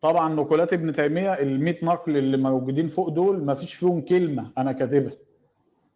طبعا 0.00 0.34
نقولات 0.34 0.72
ابن 0.72 0.92
تيمية 0.92 1.32
ال 1.32 1.60
100 1.64 1.84
نقل 1.84 2.16
اللي 2.16 2.36
موجودين 2.36 2.88
فوق 2.88 3.08
دول 3.08 3.44
ما 3.44 3.54
فيش 3.54 3.74
فيهم 3.74 4.00
كلمة 4.00 4.50
أنا 4.58 4.72
كاتبها 4.72 5.12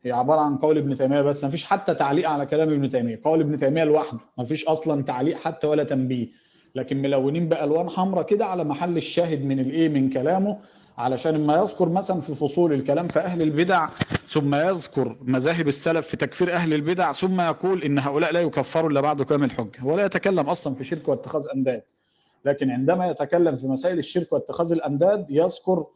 هي 0.05 0.13
عبارة 0.13 0.41
عن 0.41 0.57
قول 0.57 0.79
ابن 0.79 0.97
تيمية 0.97 1.21
بس 1.21 1.45
ما 1.45 1.51
فيش 1.51 1.65
حتى 1.65 1.95
تعليق 1.95 2.29
على 2.29 2.47
كلام 2.47 2.69
ابن 2.69 2.89
تيمية. 2.89 3.21
قول 3.25 3.41
ابن 3.41 3.57
تيمية 3.57 3.85
لوحده 3.85 4.19
ما 4.39 4.45
فيش 4.45 4.65
أصلا 4.65 5.03
تعليق 5.03 5.37
حتى 5.39 5.67
ولا 5.67 5.85
تنبيه. 5.85 6.29
لكن 6.75 7.03
ملونين 7.03 7.49
بألوان 7.49 7.91
حمراء 7.91 8.27
كده 8.27 8.47
على 8.47 8.65
محل 8.65 8.97
الشاهد 8.97 9.45
من 9.45 9.61
الإيه؟ 9.61 9.89
من 9.89 10.11
كلامه 10.11 10.59
علشان 10.99 11.47
ما 11.47 11.57
يذكر 11.57 11.89
مثلا 11.89 12.21
في 12.21 12.35
فصول 12.35 12.73
الكلام 12.73 13.09
في 13.09 13.19
أهل 13.21 13.43
البدع 13.43 13.89
ثم 14.27 14.55
يذكر 14.55 15.17
مذاهب 15.23 15.69
السلف 15.69 16.07
في 16.07 16.17
تكفير 16.17 16.53
أهل 16.53 16.75
البدع 16.75 17.13
ثم 17.13 17.41
يقول 17.41 17.83
إن 17.83 17.99
هؤلاء 17.99 18.33
لا 18.33 18.41
يكفروا 18.41 18.91
إلا 18.91 19.01
بعد 19.01 19.23
قيام 19.23 19.45
الحجه 19.45 19.85
ولا 19.85 20.05
يتكلم 20.05 20.49
أصلا 20.49 20.75
في 20.75 20.85
شرك 20.85 21.09
واتخاذ 21.09 21.43
أنداد. 21.55 21.83
لكن 22.45 22.71
عندما 22.71 23.07
يتكلم 23.07 23.57
في 23.57 23.67
مسائل 23.67 23.99
الشرك 23.99 24.33
واتخاذ 24.33 24.73
الأنداد 24.73 25.27
يذكر 25.31 25.87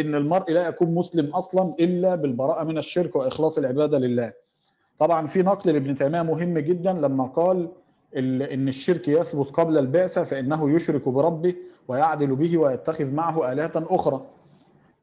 إن 0.00 0.14
المرء 0.14 0.50
لا 0.52 0.68
يكون 0.68 0.94
مسلم 0.94 1.26
أصلا 1.26 1.74
إلا 1.80 2.14
بالبراءة 2.14 2.64
من 2.64 2.78
الشرك 2.78 3.16
وإخلاص 3.16 3.58
العبادة 3.58 3.98
لله. 3.98 4.32
طبعا 4.98 5.26
في 5.26 5.42
نقل 5.42 5.72
لابن 5.72 5.94
تيمية 5.94 6.22
مهم 6.22 6.58
جدا 6.58 6.92
لما 6.92 7.24
قال 7.24 7.68
ال- 8.16 8.42
إن 8.42 8.68
الشرك 8.68 9.08
يثبت 9.08 9.46
قبل 9.50 9.78
البعثة 9.78 10.24
فإنه 10.24 10.70
يشرك 10.70 11.08
بربه 11.08 11.54
ويعدل 11.88 12.36
به 12.36 12.58
ويتخذ 12.58 13.10
معه 13.10 13.52
آلهة 13.52 13.72
أخرى. 13.76 14.26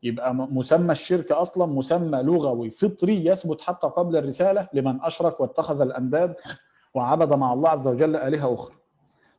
يبقى 0.04 0.36
مسمى 0.36 0.92
الشرك 0.92 1.32
أصلا 1.32 1.66
مسمى 1.66 2.22
لغوي 2.22 2.70
فطري 2.70 3.26
يثبت 3.26 3.62
حتى 3.62 3.88
قبل 3.88 4.18
الرسالة 4.18 4.68
لمن 4.74 5.02
أشرك 5.02 5.40
واتخذ 5.40 5.82
الأنداد 5.82 6.36
وعبد 6.94 7.34
مع 7.34 7.54
الله 7.54 7.70
عز 7.70 7.88
وجل 7.88 8.16
آلهة 8.16 8.54
أخرى. 8.54 8.74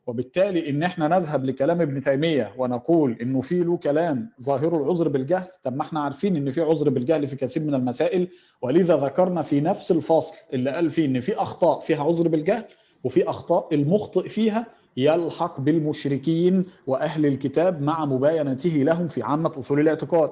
وبالتالي 0.09 0.69
إن 0.69 0.83
إحنا 0.83 1.07
نذهب 1.07 1.45
لكلام 1.45 1.81
ابن 1.81 2.01
تيمية 2.01 2.53
ونقول 2.57 3.17
إنه 3.21 3.41
في 3.41 3.59
له 3.63 3.77
كلام 3.77 4.29
ظاهره 4.41 4.77
العذر 4.77 5.07
بالجهل 5.07 5.47
طب 5.63 5.75
ما 5.75 5.81
إحنا 5.81 5.99
عارفين 5.99 6.35
إن 6.35 6.51
في 6.51 6.61
عذر 6.61 6.89
بالجهل 6.89 7.27
في 7.27 7.35
كثير 7.35 7.63
من 7.63 7.73
المسائل 7.75 8.27
ولذا 8.61 8.97
ذكرنا 8.97 9.41
في 9.41 9.61
نفس 9.61 9.91
الفصل 9.91 10.35
اللي 10.53 10.71
قال 10.71 10.89
فيه 10.89 11.05
إن 11.05 11.19
في 11.19 11.35
أخطاء 11.35 11.79
فيها 11.79 12.03
عذر 12.03 12.27
بالجهل 12.27 12.63
وفي 13.03 13.29
أخطاء 13.29 13.67
المخطئ 13.75 14.29
فيها 14.29 14.67
يلحق 14.97 15.59
بالمشركين 15.59 16.65
وأهل 16.87 17.25
الكتاب 17.25 17.81
مع 17.81 18.05
مباينته 18.05 18.69
لهم 18.69 19.07
في 19.07 19.23
عامة 19.23 19.51
أصول 19.59 19.79
الاعتقاد. 19.79 20.31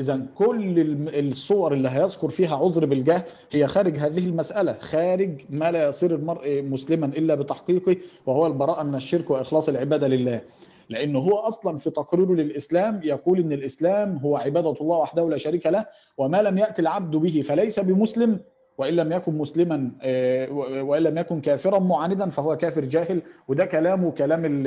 إذا 0.00 0.26
كل 0.34 0.74
الصور 1.08 1.72
اللي 1.72 1.88
هيذكر 1.88 2.28
فيها 2.28 2.56
عذر 2.56 2.84
بالجهل 2.84 3.22
هي 3.50 3.66
خارج 3.66 3.96
هذه 3.96 4.18
المسألة، 4.18 4.76
خارج 4.80 5.30
ما 5.50 5.70
لا 5.70 5.88
يصير 5.88 6.14
المرء 6.14 6.62
مسلما 6.62 7.06
إلا 7.06 7.34
بتحقيقه 7.34 7.96
وهو 8.26 8.46
البراءة 8.46 8.82
من 8.82 8.94
الشرك 8.94 9.30
وإخلاص 9.30 9.68
العبادة 9.68 10.08
لله. 10.08 10.40
لأنه 10.88 11.18
هو 11.18 11.36
أصلا 11.36 11.78
في 11.78 11.90
تقريره 11.90 12.32
للإسلام 12.32 13.00
يقول 13.04 13.38
إن 13.40 13.52
الإسلام 13.52 14.16
هو 14.16 14.36
عبادة 14.36 14.74
الله 14.80 14.96
وحده 14.96 15.30
لا 15.30 15.36
شريك 15.36 15.66
له 15.66 15.86
وما 16.18 16.42
لم 16.42 16.58
يأتي 16.58 16.82
العبد 16.82 17.16
به 17.16 17.42
فليس 17.42 17.80
بمسلم 17.80 18.40
وإن 18.78 18.94
لم 18.94 19.12
يكن 19.12 19.38
مسلما 19.38 19.90
آه، 20.02 20.50
وإن 20.82 21.02
لم 21.02 21.18
يكن 21.18 21.40
كافرا 21.40 21.78
معاندا 21.78 22.30
فهو 22.30 22.56
كافر 22.56 22.80
جاهل. 22.84 23.22
وده 23.48 23.64
كلامه 23.64 24.10
كلام 24.10 24.42
ال 24.44 24.66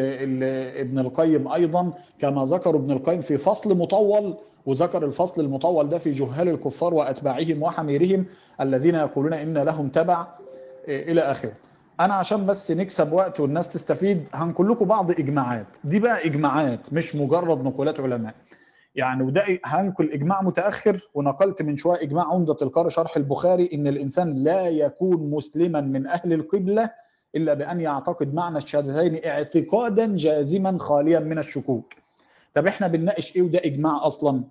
ابن 0.80 1.00
القيم 1.00 1.48
أيضا 1.48 1.94
كما 2.20 2.44
ذكر 2.46 2.76
ابن 2.76 2.92
القيم 2.92 3.22
في 3.22 3.38
فصل 3.38 3.78
مطول. 3.78 4.38
وذكر 4.66 5.06
الفصل 5.06 5.42
المطول 5.42 5.90
ده 5.90 5.98
في 5.98 6.12
جهال 6.12 6.50
الكفار 6.50 6.94
وأتباعهم 6.94 7.64
وحميرهم 7.64 8.26
الذين 8.62 8.96
يقولون 8.96 9.34
إن 9.34 9.58
لهم 9.58 9.88
تبع 9.90 10.28
إيه، 10.88 11.12
إلى 11.12 11.22
آخره. 11.22 11.52
أنا 12.00 12.14
عشان 12.14 12.46
بس 12.46 12.72
نكسب 12.72 13.14
وقت 13.14 13.40
والناس 13.40 13.68
تستفيد 13.70 14.28
هنقول 14.34 14.70
لكم 14.70 14.86
بعض 14.86 15.12
إجماعات. 15.12 15.66
دي 15.84 16.00
بقى 16.00 16.26
إجماعات 16.26 16.94
مش 16.94 17.16
مجرد 17.16 17.64
نقولات 17.64 18.00
علماء. 18.00 18.34
يعني 18.96 19.24
وده 19.24 19.44
هنقل 19.66 20.12
إجماع 20.12 20.42
متأخر 20.42 21.10
ونقلت 21.14 21.62
من 21.62 21.78
شوية 21.78 22.02
إجماع 22.02 22.26
عمدة 22.34 22.58
القاري 22.62 22.90
شرح 22.90 23.18
البخاري 23.18 23.70
إن 23.74 23.88
الإنسان 23.88 24.36
لا 24.36 24.68
يكون 24.68 25.30
مسلما 25.30 25.82
من 25.82 26.08
أهل 26.08 26.34
القبلة 26.34 26.90
إلا 27.36 27.54
بأن 27.54 27.82
يعتقد 27.82 28.34
معنى 28.34 28.58
الشهادتين 28.58 29.20
اعتقادا 29.26 30.16
جازما 30.16 30.78
خاليا 30.80 31.20
من 31.20 31.38
الشكوك. 31.38 31.94
طب 32.56 32.68
إحنا 32.68 32.88
بنناقش 32.88 33.36
إيه 33.36 33.42
وده 33.42 33.62
إجماع 33.66 34.06
أصلا؟ 34.06 34.44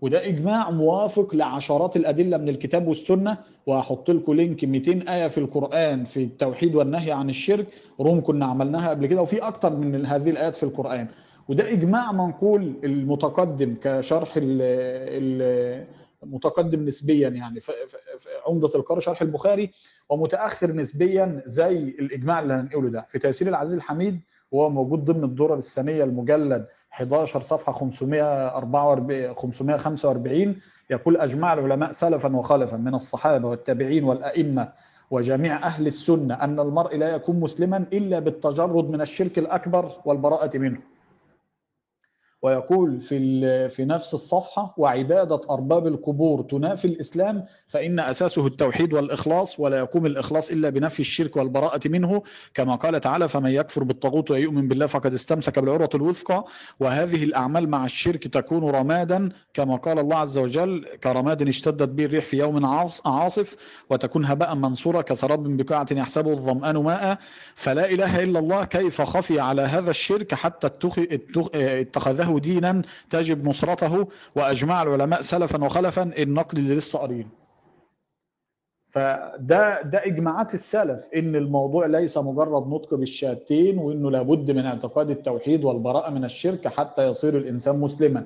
وده 0.00 0.26
إجماع 0.28 0.70
موافق 0.70 1.34
لعشرات 1.34 1.96
الأدلة 1.96 2.36
من 2.36 2.48
الكتاب 2.48 2.88
والسنة 2.88 3.38
وهحط 3.66 4.10
لكم 4.10 4.32
لينك 4.34 4.64
200 4.64 5.12
آية 5.14 5.28
في 5.28 5.38
القرآن 5.38 6.04
في 6.04 6.24
التوحيد 6.24 6.74
والنهي 6.74 7.12
عن 7.12 7.28
الشرك 7.28 7.66
روم 8.00 8.20
كنا 8.20 8.46
عملناها 8.46 8.90
قبل 8.90 9.06
كده 9.06 9.22
وفي 9.22 9.38
أكتر 9.38 9.76
من 9.76 10.06
هذه 10.06 10.30
الآيات 10.30 10.56
في 10.56 10.62
القرآن. 10.62 11.06
وده 11.48 11.72
إجماع 11.72 12.12
منقول 12.12 12.74
المتقدم 12.84 13.74
كشرح 13.82 14.36
ال 14.36 14.58
ال 14.62 15.86
متقدم 16.22 16.84
نسبيا 16.84 17.28
يعني 17.28 17.60
عمدة 18.48 18.70
القاري 18.74 19.00
شرح 19.00 19.22
البخاري 19.22 19.70
ومتأخر 20.08 20.72
نسبيا 20.72 21.42
زي 21.46 21.78
الإجماع 21.78 22.40
اللي 22.40 22.54
هنقوله 22.54 22.88
ده 22.88 23.00
في 23.00 23.18
تيسير 23.18 23.48
العزيز 23.48 23.74
الحميد 23.74 24.20
وهو 24.50 24.70
موجود 24.70 25.04
ضمن 25.04 25.24
الدرر 25.24 25.54
السنية 25.54 26.04
المجلد 26.04 26.66
11 26.92 27.42
صفحة 27.42 27.72
544 27.72 29.34
545 29.34 30.56
يقول 30.90 31.16
أجمع 31.16 31.52
العلماء 31.52 31.90
سلفا 31.90 32.36
وخلفا 32.36 32.76
من 32.76 32.94
الصحابة 32.94 33.48
والتابعين 33.48 34.04
والأئمة 34.04 34.72
وجميع 35.10 35.56
أهل 35.66 35.86
السنة 35.86 36.34
أن 36.34 36.60
المرء 36.60 36.96
لا 36.96 37.14
يكون 37.14 37.40
مسلما 37.40 37.76
إلا 37.92 38.18
بالتجرد 38.18 38.90
من 38.90 39.00
الشرك 39.00 39.38
الأكبر 39.38 39.90
والبراءة 40.04 40.58
منه. 40.58 40.78
ويقول 42.44 43.00
في 43.00 43.68
في 43.68 43.84
نفس 43.84 44.14
الصفحة 44.14 44.74
وعبادة 44.78 45.40
أرباب 45.50 45.86
القبور 45.86 46.42
تنافي 46.42 46.84
الإسلام 46.84 47.44
فإن 47.68 48.00
أساسه 48.00 48.46
التوحيد 48.46 48.92
والإخلاص 48.92 49.60
ولا 49.60 49.78
يقوم 49.78 50.06
الإخلاص 50.06 50.50
إلا 50.50 50.70
بنفي 50.70 51.00
الشرك 51.00 51.36
والبراءة 51.36 51.80
منه 51.88 52.22
كما 52.54 52.74
قال 52.74 53.00
تعالى 53.00 53.28
فمن 53.28 53.50
يكفر 53.50 53.84
بالطاغوت 53.84 54.30
ويؤمن 54.30 54.68
بالله 54.68 54.86
فقد 54.86 55.14
استمسك 55.14 55.58
بالعروة 55.58 55.90
الوثقى 55.94 56.44
وهذه 56.80 57.24
الأعمال 57.24 57.68
مع 57.68 57.84
الشرك 57.84 58.28
تكون 58.28 58.70
رمادا 58.70 59.28
كما 59.54 59.76
قال 59.76 59.98
الله 59.98 60.16
عز 60.16 60.38
وجل 60.38 60.84
كرماد 61.04 61.48
اشتدت 61.48 61.88
به 61.88 62.04
الريح 62.04 62.24
في 62.24 62.38
يوم 62.38 62.66
عاص- 62.66 63.06
عاصف 63.06 63.56
وتكون 63.90 64.24
هباء 64.24 64.54
منصورا 64.54 65.02
كسراب 65.02 65.56
بقاعة 65.56 65.86
يحسبه 65.92 66.32
الظمآن 66.32 66.76
ماء 66.76 67.18
فلا 67.54 67.90
إله 67.90 68.22
إلا 68.22 68.38
الله 68.38 68.64
كيف 68.64 69.02
خفي 69.02 69.40
على 69.40 69.62
هذا 69.62 69.90
الشرك 69.90 70.34
حتى 70.34 70.66
اتخ- 70.66 70.98
دينا 72.38 72.82
تجب 73.10 73.48
نصرته 73.48 74.06
وأجمع 74.36 74.82
العلماء 74.82 75.20
سلفا 75.22 75.64
وخلفا 75.64 76.02
النقل 76.18 76.58
اللي 76.58 76.74
لسه 76.74 76.98
قارينه 76.98 77.28
فده 78.86 79.82
ده 79.82 80.06
إجماعات 80.06 80.54
السلف 80.54 81.08
إن 81.16 81.36
الموضوع 81.36 81.86
ليس 81.86 82.18
مجرد 82.18 82.68
نطق 82.68 82.94
بالشهادتين 82.94 83.78
وإنه 83.78 84.10
لابد 84.10 84.50
من 84.50 84.66
اعتقاد 84.66 85.10
التوحيد 85.10 85.64
والبراءة 85.64 86.10
من 86.10 86.24
الشرك 86.24 86.68
حتى 86.68 87.06
يصير 87.08 87.36
الإنسان 87.36 87.78
مسلما. 87.80 88.24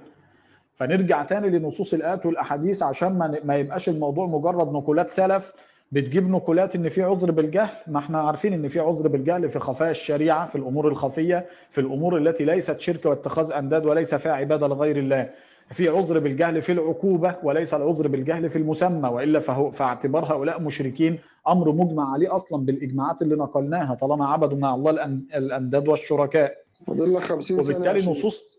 فنرجع 0.75 1.23
تاني 1.23 1.51
لنصوص 1.51 1.95
الآيات 1.95 2.27
والأحاديث 2.27 2.83
عشان 2.83 3.41
ما 3.45 3.57
يبقاش 3.57 3.89
الموضوع 3.89 4.27
مجرد 4.27 4.73
نقولات 4.73 5.09
سلف 5.09 5.53
بتجيب 5.93 6.31
نقولات 6.31 6.75
إن 6.77 6.89
في 6.89 7.03
عذر 7.03 7.31
بالجهل. 7.31 7.71
ما 7.87 7.99
إحنا 7.99 8.21
عارفين 8.21 8.53
إن 8.53 8.69
في 8.69 8.81
عذر 8.81 9.09
بالجهل 9.09 9.49
في 9.49 9.59
خفايا 9.59 9.91
الشريعة 9.91 10.47
في 10.47 10.57
الأمور 10.57 10.89
الخفية 10.89 11.47
في 11.71 11.81
الأمور 11.81 12.17
التي 12.17 12.45
ليست 12.45 12.81
شرك 12.81 13.07
واتخاذ 13.07 13.53
أنداد 13.53 13.87
وليس 13.87 14.15
فيها 14.15 14.33
عبادة 14.33 14.67
لغير 14.67 14.97
الله. 14.97 15.31
في 15.73 15.89
عذر 15.89 16.19
بالجهل 16.19 16.63
في 16.63 16.73
العقوبة 16.73 17.37
وليس 17.43 17.75
العذر 17.75 18.09
بالجهل 18.09 18.49
في 18.49 18.57
المسمى 18.57 19.09
وإلا 19.09 19.39
فهو 19.39 19.71
فاعتبار 19.71 20.25
هؤلاء 20.25 20.61
مشركين 20.61 21.19
أمر 21.49 21.73
مجمع 21.73 22.13
عليه 22.13 22.35
أصلا 22.35 22.65
بالإجماعات 22.65 23.23
اللي 23.23 23.37
نقلناها 23.37 23.95
طالما 23.95 24.27
عبدوا 24.29 24.59
مع 24.59 24.75
الله 24.75 24.91
الأنداد 25.37 25.89
والشركاء. 25.89 26.55
فاضل 26.87 27.15
لك 27.15 27.23
50 27.23 27.63
سنه 27.63 27.75
وبالتالي 27.75 28.11
نصوص 28.11 28.58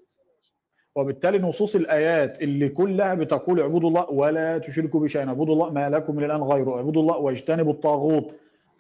وبالتالي 0.96 1.40
نصوص 1.40 1.76
الآيات 1.76 2.42
اللي 2.42 2.70
كلها 2.70 3.14
بتقول 3.14 3.60
اعبدوا 3.60 3.90
الله 3.90 4.10
ولا 4.10 4.58
تشركوا 4.58 5.00
بشيء 5.00 5.28
اعبدوا 5.28 5.54
الله 5.54 5.70
ما 5.70 5.90
لكم 5.90 6.16
من 6.16 6.24
الآن 6.24 6.44
غيره. 6.44 6.76
اعبدوا 6.78 7.02
الله 7.02 7.18
واجتنبوا 7.18 7.74
الطاغوت. 7.74 8.32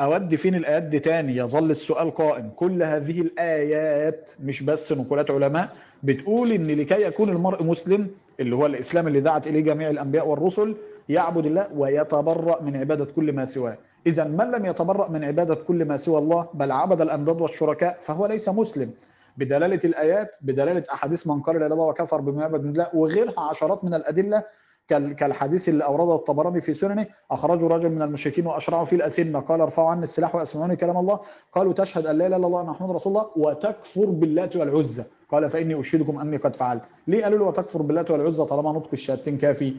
اودي 0.01 0.37
فين 0.37 0.55
الآيات 0.55 0.83
دي 0.83 0.99
تاني؟ 0.99 1.37
يظل 1.37 1.71
السؤال 1.71 2.11
قائم. 2.11 2.49
كل 2.55 2.83
هذه 2.83 3.21
الآيات 3.21 4.31
مش 4.43 4.63
بس 4.63 4.93
نقولات 4.93 5.31
علماء 5.31 5.69
بتقول 6.03 6.51
إن 6.51 6.65
لكي 6.67 7.01
يكون 7.03 7.29
المرء 7.29 7.63
مسلم 7.63 8.07
اللي 8.39 8.55
هو 8.55 8.65
الإسلام 8.65 9.07
اللي 9.07 9.19
دعت 9.21 9.47
إليه 9.47 9.61
جميع 9.61 9.89
الأنبياء 9.89 10.27
والرسل 10.27 10.75
يعبد 11.09 11.45
الله 11.45 11.67
ويتبرأ 11.75 12.61
من 12.61 12.75
عبادة 12.75 13.05
كل 13.05 13.33
ما 13.33 13.45
سواه. 13.45 13.77
اذا 14.07 14.23
من 14.23 14.51
لم 14.51 14.65
يتبرأ 14.65 15.09
من 15.09 15.23
عبادة 15.23 15.55
كل 15.55 15.85
ما 15.85 15.97
سوى 15.97 16.17
الله؟ 16.19 16.47
بل 16.53 16.71
عبد 16.71 17.01
الأنداد 17.01 17.41
والشركاء 17.41 17.97
فهو 18.01 18.25
ليس 18.25 18.49
مسلم. 18.49 18.91
بدلالة 19.39 19.79
الآيات 19.85 20.35
بدلالة 20.41 20.83
أحاديث 20.93 21.27
من 21.27 21.41
قال 21.41 21.55
لا 21.55 21.59
إله 21.59 21.65
إلا 21.67 21.73
الله 21.75 21.87
وكفر 21.87 22.21
بما 22.21 22.41
يعبد 22.41 22.63
من 22.63 22.69
الله 22.71 22.87
وغيرها 22.93 23.39
عشرات 23.49 23.83
من 23.85 23.93
الأدلة 23.93 24.43
كال- 24.87 25.13
كالحديث 25.15 25.69
اللي 25.69 25.83
أورده 25.83 26.15
الطبراني 26.15 26.61
في 26.61 26.73
سننه 26.73 27.05
اخرجوا 27.31 27.69
رجل 27.69 27.89
من 27.89 28.01
المشركين 28.01 28.45
واشرعوا 28.47 28.85
في 28.85 28.95
الاسنه 28.95 29.39
قال 29.39 29.61
ارفعوا 29.61 29.89
عني 29.89 30.03
السلاح 30.03 30.35
واسمعوني 30.35 30.75
كلام 30.75 30.97
الله 30.97 31.19
قالوا 31.53 31.73
تشهد 31.73 32.05
أن 32.07 32.17
لا 32.17 32.27
إله 32.27 32.37
إلا 32.37 32.47
الله 32.47 32.57
وأن 32.59 32.65
محمد 32.65 32.91
رسول 32.91 33.11
الله 33.13 33.29
وتكفر 33.35 34.05
باللات 34.05 34.55
والعزى 34.55 35.03
قال 35.31 35.49
فإني 35.49 35.79
أشهدكم 35.79 36.19
أني 36.19 36.37
قد 36.37 36.55
فعلت 36.55 36.83
ليه 37.07 37.23
قالوا 37.23 37.37
له 37.39 37.45
وتكفر 37.45 37.81
باللات 37.81 38.11
والعزى 38.11 38.45
طالما 38.45 38.71
نطق 38.71 38.89
الشهادتين 38.93 39.37
كافي 39.37 39.75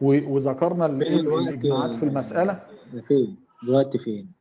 وذكرنا؟ 0.00 0.86
الاجماعات 0.86 1.94
في 1.94 2.02
المسألة 2.02 2.60
فين؟ 3.02 3.36
الوقت 3.64 3.96
فين؟ 3.96 4.37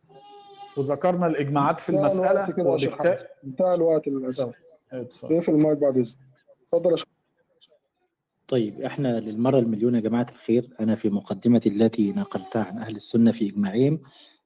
وذكرنا 0.78 1.28
الإجماعات 1.28 1.80
في 1.80 1.90
المسألة 1.90 2.54
وبالتالي 2.60 3.28
انتهى 3.44 3.74
الوقت 3.74 4.08
للأسف. 4.08 4.50
اتفضل. 4.92 5.36
اقفل 5.36 5.52
المايك 5.52 5.78
بعد 5.78 5.98
إذنك. 5.98 6.18
اتفضل 6.74 6.92
يا 6.92 7.04
طيب 8.48 8.82
إحنا 8.82 9.20
للمرة 9.20 9.60
المليون 9.60 9.96
يا 9.96 10.00
جماعة 10.00 10.28
الخير 10.32 10.70
أنا 10.80 10.96
في 10.96 11.10
مقدمتي 11.10 11.70
التي 11.70 12.12
نقلتها 12.12 12.64
عن 12.64 12.78
أهل 12.78 12.96
السنة 12.96 13.32
في 13.32 13.50
إجماعهم 13.50 14.00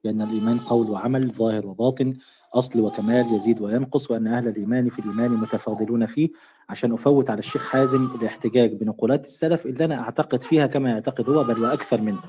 بأن 0.04 0.22
الإيمان 0.22 0.58
قول 0.60 0.90
وعمل 0.90 1.32
ظاهر 1.32 1.68
وباطن. 1.68 2.18
أصل 2.54 2.80
وكمال 2.80 3.34
يزيد 3.34 3.62
وينقص 3.62 4.12
وأن 4.12 4.28
أهل 4.28 4.48
الإيمان 4.48 4.90
في 4.90 5.00
الإيمان 5.00 5.32
متفاضلون 5.32 6.06
فيه. 6.06 6.30
عشان 6.70 6.94
أفوت 6.94 7.30
على 7.30 7.40
الشيخ 7.40 7.70
حازم 7.70 8.10
الاحتجاج 8.22 8.74
بنقولات 8.74 9.26
السلف 9.26 9.66
اللي 9.66 9.86
أنا 9.86 10.00
أعتقد 10.00 10.44
فيها 10.44 10.68
كما 10.68 10.90
يعتقد 10.90 11.30
هو 11.30 11.44
بل 11.44 11.64
وأكثر 11.64 12.02
منه. 12.02 12.24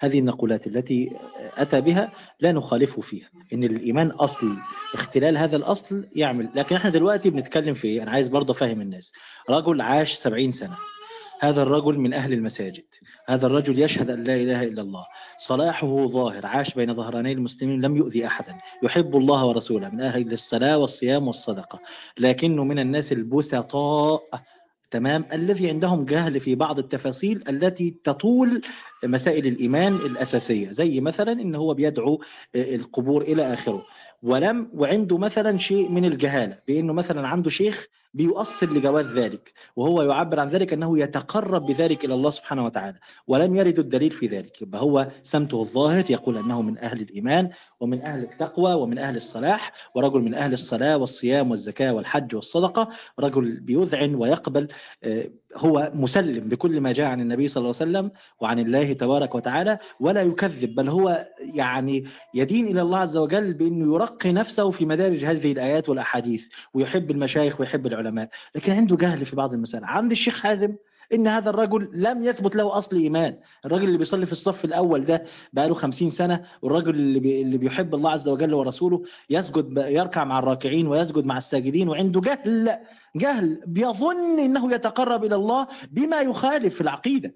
هذه 0.00 0.18
النقولات 0.18 0.66
التي 0.66 1.12
أتى 1.56 1.80
بها 1.80 2.12
لا 2.40 2.52
نخالفه 2.52 3.02
فيها. 3.02 3.28
إن 3.52 3.64
الإيمان 3.64 4.06
أصل 4.06 4.56
اختلال 4.94 5.38
هذا 5.38 5.56
الأصل 5.56 6.04
يعمل. 6.16 6.48
لكن 6.54 6.76
إحنا 6.76 6.90
دلوقتي 6.90 7.30
بنتكلم 7.30 7.74
في 7.74 7.88
إيه؟ 7.88 8.02
أنا 8.02 8.10
عايز 8.10 8.28
برضه 8.28 8.52
أفهم 8.52 8.80
الناس. 8.80 9.12
رجل 9.50 9.80
عاش 9.80 10.12
سبعين 10.12 10.50
سنة. 10.50 10.76
هذا 11.40 11.62
الرجل 11.62 11.98
من 11.98 12.12
أهل 12.12 12.32
المساجد. 12.32 12.84
هذا 13.28 13.46
الرجل 13.46 13.78
يشهد 13.78 14.10
أن 14.10 14.24
لا 14.24 14.34
إله 14.34 14.62
إلا 14.62 14.82
الله. 14.82 15.06
صلاحه 15.38 16.06
ظاهر 16.06 16.46
عاش 16.46 16.74
بين 16.74 16.94
ظهراني 16.94 17.32
المسلمين 17.32 17.80
لم 17.80 17.96
يؤذي 17.96 18.26
أحدا. 18.26 18.58
يحب 18.82 19.16
الله 19.16 19.46
ورسوله. 19.46 19.88
من 19.88 20.00
أهل 20.00 20.32
الصلاة 20.32 20.78
والصيام 20.78 21.26
والصدقة. 21.26 21.80
لكنه 22.18 22.64
من 22.64 22.78
الناس 22.78 23.12
البسطاء. 23.12 24.22
تمام؟ 24.90 25.24
الذي 25.32 25.68
عندهم 25.68 26.04
جهل 26.04 26.40
في 26.40 26.54
بعض 26.54 26.78
التفاصيل 26.78 27.44
التي 27.48 27.96
تطول 28.04 28.62
مسائل 29.04 29.46
الإيمان 29.46 29.94
الأساسية. 29.94 30.70
زي 30.70 31.00
مثلا 31.00 31.32
إن 31.32 31.54
هو 31.54 31.74
بيدعو 31.74 32.20
القبور 32.54 33.22
إلى 33.22 33.52
آخره. 33.52 33.84
ولم 34.22 34.70
وعنده 34.74 35.18
مثلا 35.18 35.58
شيء 35.58 35.88
من 35.88 36.04
الجهالة. 36.04 36.58
بأنه 36.68 36.92
مثلا 36.92 37.28
عنده 37.28 37.50
شيخ 37.50 37.86
بيؤصل 38.18 38.66
لجواز 38.76 39.06
ذلك 39.06 39.52
وهو 39.76 40.02
يعبر 40.02 40.40
عن 40.40 40.48
ذلك 40.48 40.72
أنه 40.72 40.98
يتقرب 40.98 41.66
بذلك 41.66 42.04
إلى 42.04 42.14
الله 42.14 42.30
سبحانه 42.30 42.64
وتعالى 42.64 42.98
ولم 43.26 43.56
يرد 43.56 43.78
الدليل 43.78 44.10
في 44.10 44.26
ذلك 44.26 44.62
يبقى 44.62 44.82
هو 44.82 45.08
سمته 45.22 45.60
الظاهر 45.62 46.04
يقول 46.10 46.36
أنه 46.36 46.62
من 46.62 46.78
أهل 46.78 47.00
الإيمان 47.00 47.50
ومن 47.80 48.02
أهل 48.02 48.22
التقوى 48.22 48.74
ومن 48.74 48.98
أهل 48.98 49.16
الصلاح 49.16 49.72
ورجل 49.94 50.20
من 50.20 50.34
أهل 50.34 50.52
الصلاة 50.52 50.96
والصيام 50.96 51.50
والزكاة 51.50 51.92
والحج 51.92 52.34
والصدقة 52.34 52.88
رجل 53.20 53.60
بيذعن 53.60 54.14
ويقبل 54.14 54.68
آه، 55.04 55.30
هو 55.56 55.92
مسلم 55.94 56.48
بكل 56.48 56.80
ما 56.80 56.92
جاء 56.92 57.06
عن 57.06 57.20
النبي 57.20 57.48
صلى 57.48 57.60
الله 57.60 57.74
عليه 57.80 57.90
وسلم 57.90 58.10
وعن 58.40 58.58
الله 58.58 58.92
تبارك 58.92 59.34
وتعالى 59.34 59.78
ولا 60.00 60.22
يكذب 60.22 60.74
بل 60.74 60.88
هو 60.88 61.26
يعني 61.54 62.04
يدين 62.34 62.66
إلى 62.68 62.82
الله 62.82 62.98
عز 62.98 63.16
وجل 63.16 63.54
بأنه 63.54 63.94
يرقي 63.94 64.32
نفسه 64.32 64.70
في 64.70 64.84
مدارج 64.84 65.24
هذه 65.24 65.52
الآيات 65.52 65.88
والأحاديث 65.88 66.46
ويحب 66.74 67.10
المشايخ 67.10 67.60
ويحب 67.60 67.86
العلماء. 67.86 68.07
لكن 68.54 68.72
عنده 68.72 68.96
جهل 68.96 69.24
في 69.26 69.36
بعض 69.36 69.52
المسائل. 69.52 69.84
عند 69.84 70.10
الشيخ 70.10 70.40
حازم 70.40 70.74
إن 71.14 71.26
هذا 71.28 71.50
الرجل 71.50 71.90
لم 71.92 72.24
يثبت 72.24 72.56
له 72.56 72.78
أصل 72.78 72.96
إيمان. 72.96 73.38
الراجل 73.64 73.84
اللي 73.84 73.98
بيصلي 73.98 74.26
في 74.26 74.32
الصف 74.32 74.64
الأول 74.64 75.04
ده 75.04 75.24
بقاله 75.52 75.74
خمسين 75.74 76.10
سنة 76.10 76.42
والراجل 76.62 76.90
اللي, 76.90 77.20
بي 77.20 77.42
اللي 77.42 77.58
بيحب 77.58 77.94
الله 77.94 78.10
عز 78.10 78.28
وجل 78.28 78.54
ورسوله 78.54 79.02
يسجد 79.30 79.84
يركع 79.88 80.24
مع 80.24 80.38
الراكعين 80.38 80.86
ويسجد 80.86 81.26
مع 81.26 81.38
الساجدين 81.38 81.88
وعنده 81.88 82.20
جهل 82.20 82.78
جهل 83.16 83.60
بيظن 83.66 84.38
إنه 84.40 84.72
يتقرب 84.72 85.24
إلى 85.24 85.34
الله 85.34 85.66
بما 85.90 86.20
يخالف 86.20 86.80
العقيدة. 86.80 87.34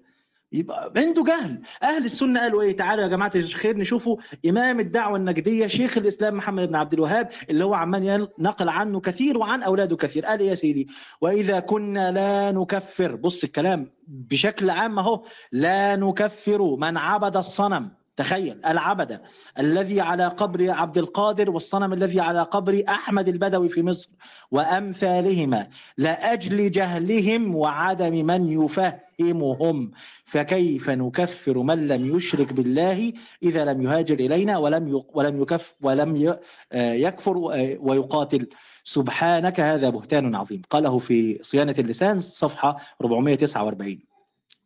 يبقى 0.53 0.93
عنده 0.97 1.23
جهل. 1.23 1.61
أهل 1.83 2.05
السنة 2.05 2.39
قالوا 2.39 2.61
إيه؟ 2.61 2.77
تعالوا 2.77 3.03
يا 3.03 3.07
جماعة 3.07 3.31
الخير 3.35 3.77
نشوفوا 3.77 4.17
إمام 4.45 4.79
الدعوة 4.79 5.17
النجدية 5.17 5.67
شيخ 5.67 5.97
الإسلام 5.97 6.37
محمد 6.37 6.67
بن 6.67 6.75
عبد 6.75 6.93
الوهاب 6.93 7.29
اللي 7.49 7.65
هو 7.65 7.73
عمال 7.73 8.27
نقل 8.39 8.69
عنه 8.69 8.99
كثير 8.99 9.37
وعن 9.37 9.63
أولاده 9.63 9.95
كثير. 9.95 10.25
قال 10.25 10.39
إيه 10.39 10.49
يا 10.49 10.55
سيدي؟ 10.55 10.87
وإذا 11.21 11.59
كنا 11.59 12.11
لا 12.11 12.51
نكفر. 12.51 13.15
بص 13.15 13.43
الكلام 13.43 13.91
بشكل 14.07 14.69
عام 14.69 14.99
أهو. 14.99 15.25
لا 15.51 15.95
نكفر 15.95 16.75
من 16.75 16.97
عبد 16.97 17.37
الصنم. 17.37 18.02
تخيل 18.17 18.59
العبد 18.65 19.21
الذي 19.59 20.01
على 20.01 20.27
قبر 20.27 20.71
عبد 20.71 20.97
القادر 20.97 21.49
والصنم 21.49 21.93
الذي 21.93 22.19
على 22.19 22.41
قبر 22.41 22.83
أحمد 22.89 23.27
البدوي 23.27 23.69
في 23.69 23.83
مصر 23.83 24.09
وأمثالهما 24.51 25.67
لأجل 25.97 26.71
جهلهم 26.71 27.55
وعدم 27.55 28.25
من 28.25 28.63
يفهمهم 28.63 29.91
فكيف 30.25 30.89
نكفر 30.89 31.57
من 31.57 31.87
لم 31.87 32.15
يشرك 32.15 32.53
بالله 32.53 33.13
إذا 33.43 33.65
لم 33.65 33.81
يهاجر 33.81 34.15
إلينا 34.15 34.57
ولم 34.57 35.03
ولم 35.13 35.41
يكف 35.41 35.73
ولم 35.81 36.37
يكفر 36.73 37.37
ويقاتل. 37.79 38.47
سبحانك 38.83 39.59
هذا 39.59 39.89
بهتان 39.89 40.35
عظيم. 40.35 40.61
قاله 40.69 40.99
في 40.99 41.39
صيانة 41.41 41.75
اللسان 41.79 42.19
صفحة 42.19 42.77
449 43.01 43.99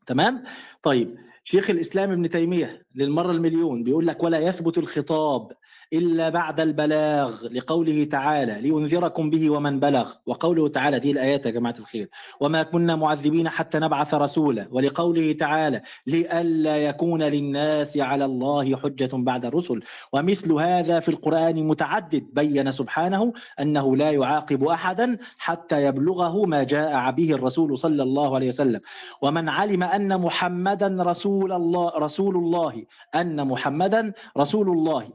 تمام؟ 0.06 0.44
طيب. 0.84 1.27
شيخ 1.50 1.70
الإسلام 1.70 2.12
ابن 2.12 2.30
تيمية 2.30 2.86
للمرة 2.96 3.32
المليون 3.32 3.84
بيقول 3.84 4.08
لك 4.08 4.24
ولا 4.24 4.40
يثبت 4.40 4.78
الخطاب 4.78 5.52
إلا 5.94 6.30
بعد 6.30 6.60
البلاغ 6.60 7.48
لقوله 7.48 8.04
تعالى 8.04 8.62
لينذركم 8.62 9.30
به 9.30 9.50
ومن 9.50 9.80
بلغ. 9.80 10.12
وقوله 10.26 10.68
تعالى 10.68 11.00
دي 11.00 11.12
الآيات 11.12 11.46
يا 11.46 11.52
جماعة 11.52 11.76
الخير. 11.80 12.10
وما 12.40 12.64
كنا 12.64 12.96
معذبين 12.96 13.50
حتى 13.50 13.80
نبعث 13.80 14.14
رسولا. 14.14 14.68
ولقوله 14.72 15.32
تعالى 15.32 15.82
لئلا 16.08 16.78
يكون 16.78 17.24
للناس 17.24 17.98
على 17.98 18.26
الله 18.26 18.76
حجة 18.76 19.10
بعد 19.14 19.46
الرسل. 19.46 19.80
ومثل 20.14 20.52
هذا 20.52 21.00
في 21.00 21.10
القرآن 21.10 21.68
متعدد. 21.68 22.24
بين 22.34 22.72
سبحانه 22.72 23.34
أنه 23.60 23.96
لا 23.96 24.12
يعاقب 24.12 24.64
أحدا 24.64 25.18
حتى 25.38 25.84
يبلغه 25.86 26.46
ما 26.46 26.64
جاء 26.64 27.12
به 27.12 27.32
الرسول 27.32 27.78
صلى 27.78 28.04
الله 28.04 28.36
عليه 28.36 28.48
وسلم. 28.48 28.82
ومن 29.22 29.50
علم 29.50 29.84
أن 29.84 30.22
محمدا 30.22 30.96
رسول 31.00 31.52
الله 31.52 31.90
رسول 31.98 32.36
الله 32.36 32.86
أن 33.16 33.48
محمدا 33.48 34.14
رسول 34.38 34.70
الله 34.70 35.10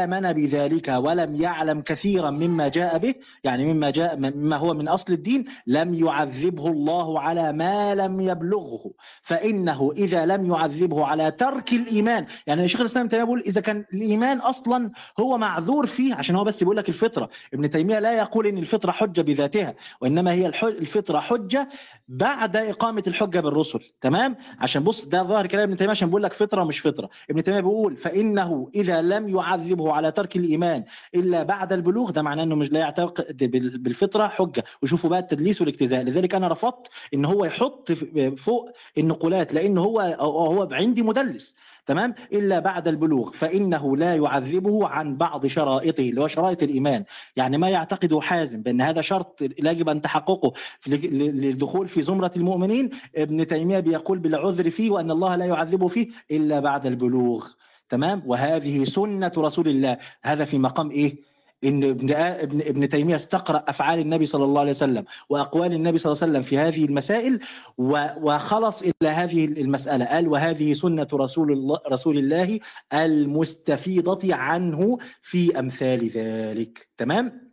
فامن 0.00 0.32
بذلك 0.32 0.88
ولم 0.88 1.34
يعلم 1.36 1.80
كثيرا 1.80 2.30
مما 2.30 2.68
جاء 2.68 2.98
به 2.98 3.14
يعني 3.44 3.72
مما 3.72 3.90
جاء 3.90 4.16
مما 4.16 4.56
هو 4.56 4.74
من 4.74 4.88
أصل 4.88 5.12
الدين 5.12 5.44
لم 5.66 5.94
يعذبه 5.94 6.66
الله 6.66 7.20
على 7.20 7.52
ما 7.52 7.94
لم 7.94 8.20
يبلغه. 8.20 8.90
فإنه 9.22 9.92
إذا 9.96 10.26
لم 10.26 10.46
يعذبه 10.50 11.06
على 11.06 11.30
ترك 11.30 11.72
الإيمان 11.72 12.26
يعني 12.46 12.68
شيخ 12.68 12.80
الإسلام 12.80 13.08
تيمية 13.08 13.24
بيقول 13.24 13.40
إذا 13.46 13.60
كان 13.60 13.84
الإيمان 13.94 14.38
أصلا 14.38 14.90
هو 15.20 15.38
معذور 15.38 15.86
فيه 15.86 16.14
عشان 16.14 16.36
هو 16.36 16.44
بس 16.44 16.58
بيقول 16.60 16.76
لك 16.76 16.88
الفطرة. 16.88 17.28
ابن 17.54 17.70
تيمية 17.70 17.98
لا 17.98 18.12
يقول 18.18 18.46
إن 18.46 18.58
الفطرة 18.58 18.92
حجة 18.92 19.20
بذاتها 19.20 19.74
وإنما 20.00 20.32
هي 20.32 20.46
الفطرة 20.62 21.18
حجة 21.20 21.68
بعد 22.08 22.56
إقامة 22.56 23.02
الحجة 23.06 23.40
بالرسل. 23.40 23.80
تمام؟ 24.00 24.36
عشان 24.58 24.84
بص 24.84 25.04
ده 25.04 25.22
ظاهر 25.22 25.46
كلام 25.46 25.64
ابن 25.64 25.76
تيمية 25.76 25.90
عشان 25.90 26.08
بيقول 26.08 26.22
لك 26.22 26.32
فطرة 26.32 26.64
مش 26.64 26.78
فطرة. 26.80 27.10
ابن 27.30 27.42
تيمية 27.42 27.60
بيقول 27.60 27.96
فإنه 27.96 28.70
إذا 28.74 29.02
لم 29.02 29.28
يعذبه 29.28 29.89
على 29.92 30.12
ترك 30.12 30.36
الإيمان 30.36 30.84
إلا 31.14 31.42
بعد 31.42 31.72
البلوغ 31.72 32.10
ده 32.10 32.22
معناه 32.22 32.42
إنه 32.42 32.54
مش 32.54 32.72
لا 32.72 32.80
يعتقد 32.80 33.36
بالفطرة 33.82 34.28
حجة. 34.28 34.64
وشوفوا 34.82 35.10
بقى 35.10 35.18
التدليس 35.18 35.60
والاجتزاء 35.60 36.02
لذلك 36.02 36.34
أنا 36.34 36.48
رفضت 36.48 36.90
إن 37.14 37.24
هو 37.24 37.44
يحط 37.44 37.92
فوق 38.36 38.70
النقولات 38.98 39.54
لأن 39.54 39.78
هو 39.78 40.00
هو 40.20 40.68
عندي 40.72 41.02
مدلس. 41.02 41.56
تمام؟ 41.86 42.14
إلا 42.32 42.58
بعد 42.58 42.88
البلوغ. 42.88 43.30
فإنه 43.30 43.96
لا 43.96 44.16
يعذبه 44.16 44.88
عن 44.88 45.16
بعض 45.16 45.46
شرائطه 45.46 46.00
اللي 46.00 46.20
هو 46.20 46.28
شرائط 46.28 46.62
الإيمان. 46.62 47.04
يعني 47.36 47.58
ما 47.58 47.68
يعتقده 47.70 48.20
حازم 48.20 48.62
بأن 48.62 48.80
هذا 48.80 49.00
شرط 49.00 49.42
يجب 49.42 49.88
أن 49.88 50.02
تحققه 50.02 50.52
للدخول 50.86 51.88
في 51.88 52.02
زمرة 52.02 52.32
المؤمنين 52.36 52.90
ابن 53.16 53.46
تيمية 53.46 53.80
بيقول 53.80 54.18
بالعذر 54.18 54.70
فيه 54.70 54.90
وأن 54.90 55.10
الله 55.10 55.36
لا 55.36 55.44
يعذبه 55.44 55.88
فيه 55.88 56.08
إلا 56.30 56.60
بعد 56.60 56.86
البلوغ. 56.86 57.46
تمام؟ 57.90 58.22
وهذه 58.26 58.84
سنة 58.84 59.32
رسول 59.36 59.68
الله. 59.68 59.98
هذا 60.22 60.44
في 60.44 60.58
مقام 60.58 60.90
إيه؟ 60.90 61.30
إن 61.64 61.84
ابن 61.84 62.12
ابن 62.12 62.60
ابن 62.60 62.88
تيمية 62.88 63.16
استقرأ 63.16 63.64
أفعال 63.68 63.98
النبي 63.98 64.26
صلى 64.26 64.44
الله 64.44 64.60
عليه 64.60 64.70
وسلم 64.70 65.04
وأقوال 65.28 65.72
النبي 65.72 65.98
صلى 65.98 66.12
الله 66.12 66.22
عليه 66.22 66.32
وسلم 66.32 66.42
في 66.42 66.58
هذه 66.58 66.84
المسائل 66.84 67.40
وخلص 67.78 68.82
إلى 68.82 69.08
هذه 69.08 69.44
المسألة. 69.44 70.04
قال 70.04 70.28
وهذه 70.28 70.72
سنة 70.72 71.08
رسول 71.14 71.52
الله 71.52 71.80
رسول 71.88 72.18
الله 72.18 72.60
المستفيضة 72.92 74.34
عنه 74.34 74.98
في 75.22 75.58
أمثال 75.58 76.08
ذلك. 76.08 76.88
تمام؟ 76.98 77.50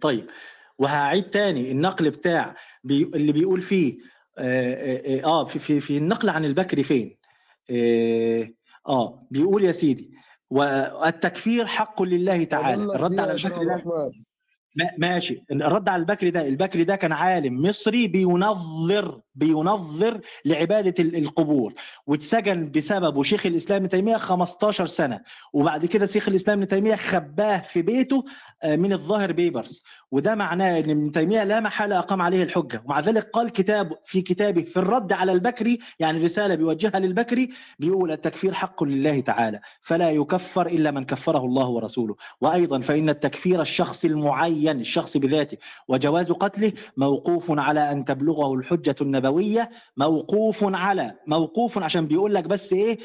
طيب. 0.00 0.26
وهعيد 0.78 1.24
تاني. 1.24 1.70
النقل 1.70 2.10
بتاع 2.10 2.54
بي 2.84 3.02
اللي 3.02 3.32
بيقول 3.32 3.60
فيه 3.60 3.98
آه, 4.38 5.24
آه 5.24 5.44
في, 5.44 5.58
في 5.58 5.80
في 5.80 5.96
النقل 5.96 6.28
عن 6.28 6.44
البكري 6.44 6.82
فين؟ 6.82 7.16
آه, 8.88 9.08
آه 9.08 9.26
بيقول 9.30 9.64
يا 9.64 9.72
سيدي 9.72 10.10
والتكفير 10.50 11.66
حق 11.66 12.02
لله 12.02 12.44
تعالى. 12.44 12.82
الرد 12.84 13.18
على 13.18 13.32
البكري 13.32 13.64
ده 13.64 13.84
ماشي. 14.98 15.42
الرد 15.50 15.88
على 15.88 16.00
البكري 16.00 16.30
ده 16.30 16.48
البكري 16.48 16.84
ده 16.84 16.96
كان 16.96 17.12
عالم 17.12 17.62
مصري 17.62 18.08
بينظر 18.08 19.20
بينظر 19.36 20.20
لعبادة 20.44 20.94
القبور 21.18 21.74
واتسجن 22.06 22.70
بسببه 22.70 23.22
شيخ 23.22 23.46
الإسلام 23.46 23.80
ابن 23.80 23.88
تيمية 23.88 24.16
15 24.16 24.86
سنة 24.86 25.20
وبعد 25.52 25.86
كده 25.86 26.06
شيخ 26.06 26.28
الإسلام 26.28 26.58
ابن 26.58 26.68
تيمية 26.68 26.94
خباه 26.94 27.58
في 27.58 27.82
بيته 27.82 28.24
من 28.64 28.92
الظاهر 28.92 29.32
بيبرس. 29.32 29.82
وده 30.10 30.34
معناه 30.34 30.78
إن 30.80 30.90
ابن 30.90 31.12
تيمية 31.12 31.44
لا 31.44 31.60
محالة 31.60 31.98
أقام 31.98 32.22
عليه 32.22 32.42
الحجة. 32.42 32.82
ومع 32.86 33.00
ذلك 33.00 33.30
قال 33.30 33.50
كتاب 33.50 33.92
في 34.04 34.22
كتابه 34.22 34.62
في 34.62 34.76
الرد 34.76 35.12
على 35.12 35.32
البكري 35.32 35.78
يعني 35.98 36.24
رسالة 36.24 36.54
بيوجهها 36.54 36.98
للبكري 36.98 37.48
بيقول 37.78 38.12
التكفير 38.12 38.52
حق 38.54 38.84
لله 38.84 39.20
تعالى 39.20 39.60
فلا 39.80 40.10
يكفر 40.10 40.66
إلا 40.66 40.90
من 40.90 41.04
كفره 41.04 41.44
الله 41.44 41.66
ورسوله. 41.68 42.16
وأيضا 42.40 42.78
فإن 42.80 43.08
التكفير 43.08 43.60
الشخص 43.60 44.04
المعين 44.04 44.80
الشخص 44.80 45.16
بذاته 45.16 45.56
وجواز 45.88 46.32
قتله 46.32 46.72
موقوف 46.96 47.46
على 47.50 47.92
أن 47.92 48.04
تبلغه 48.04 48.54
الحجة 48.54 48.96
النبوية 49.00 49.25
موقوف 49.96 50.64
على 50.64 51.14
موقوف 51.26 51.78
عشان 51.78 52.06
بيقول 52.06 52.34
لك 52.34 52.44
بس 52.44 52.72
إيه 52.72 52.98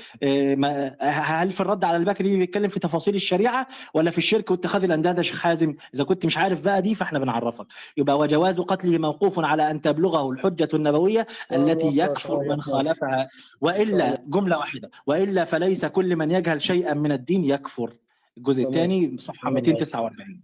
هل 1.01 1.51
في 1.51 1.61
الرد 1.61 1.83
على 1.83 1.97
البكري 1.97 2.37
بيتكلم 2.37 2.67
في 2.69 2.79
تفاصيل 2.79 3.15
الشريعة 3.15 3.67
ولا 3.93 4.11
في 4.11 4.17
الشرك 4.17 4.51
واتخاذ 4.51 4.83
الأنداد 4.83 5.17
يا 5.17 5.21
شيخ 5.23 5.39
حازم؟ 5.39 5.75
إذا 5.95 6.03
كنت 6.03 6.25
مش 6.25 6.37
عارف 6.37 6.61
بقى 6.61 6.81
دي 6.81 6.95
فإحنا 6.95 7.19
بنعرفك. 7.19 7.65
يبقى 7.97 8.17
وجواز 8.19 8.59
قتله 8.59 8.97
موقوف 8.97 9.39
على 9.39 9.71
أن 9.71 9.81
تبلغه 9.81 10.31
الحجة 10.31 10.69
النبوية 10.73 11.27
التي 11.51 11.87
يكفر 11.97 12.39
من 12.49 12.61
خالفها. 12.61 13.29
وإلا 13.61 14.23
جملة 14.27 14.57
واحدة 14.57 14.91
وإلا 15.07 15.45
فليس 15.45 15.85
كل 15.85 16.15
من 16.15 16.31
يجهل 16.31 16.61
شيئا 16.61 16.93
من 16.93 17.11
الدين 17.11 17.45
يكفر. 17.45 17.93
الجزء 18.37 18.63
الثاني 18.67 19.17
صفحة 19.19 19.49
249 19.49 20.41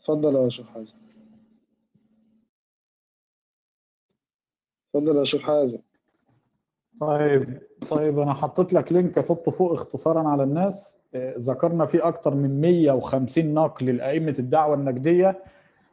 اتفضل 0.00 0.34
يا 0.44 0.48
شيخ 0.48 0.66
حازم. 0.74 1.05
اتفضل 4.96 5.16
يا 5.18 5.24
شيخ 5.24 5.40
حازم. 5.42 5.78
طيب 7.00 7.58
طيب 7.90 8.18
أنا 8.18 8.34
حطيت 8.34 8.72
لك 8.72 8.92
لينك 8.92 9.18
أحطه 9.18 9.50
فوق 9.50 9.72
اختصارا 9.72 10.28
على 10.28 10.42
الناس. 10.42 10.96
ذكرنا 11.38 11.84
فيه 11.84 12.08
أكثر 12.08 12.34
من 12.34 12.60
150 12.60 13.54
نقل 13.54 13.86
لأئمة 13.96 14.34
الدعوة 14.38 14.74
النجدية 14.74 15.42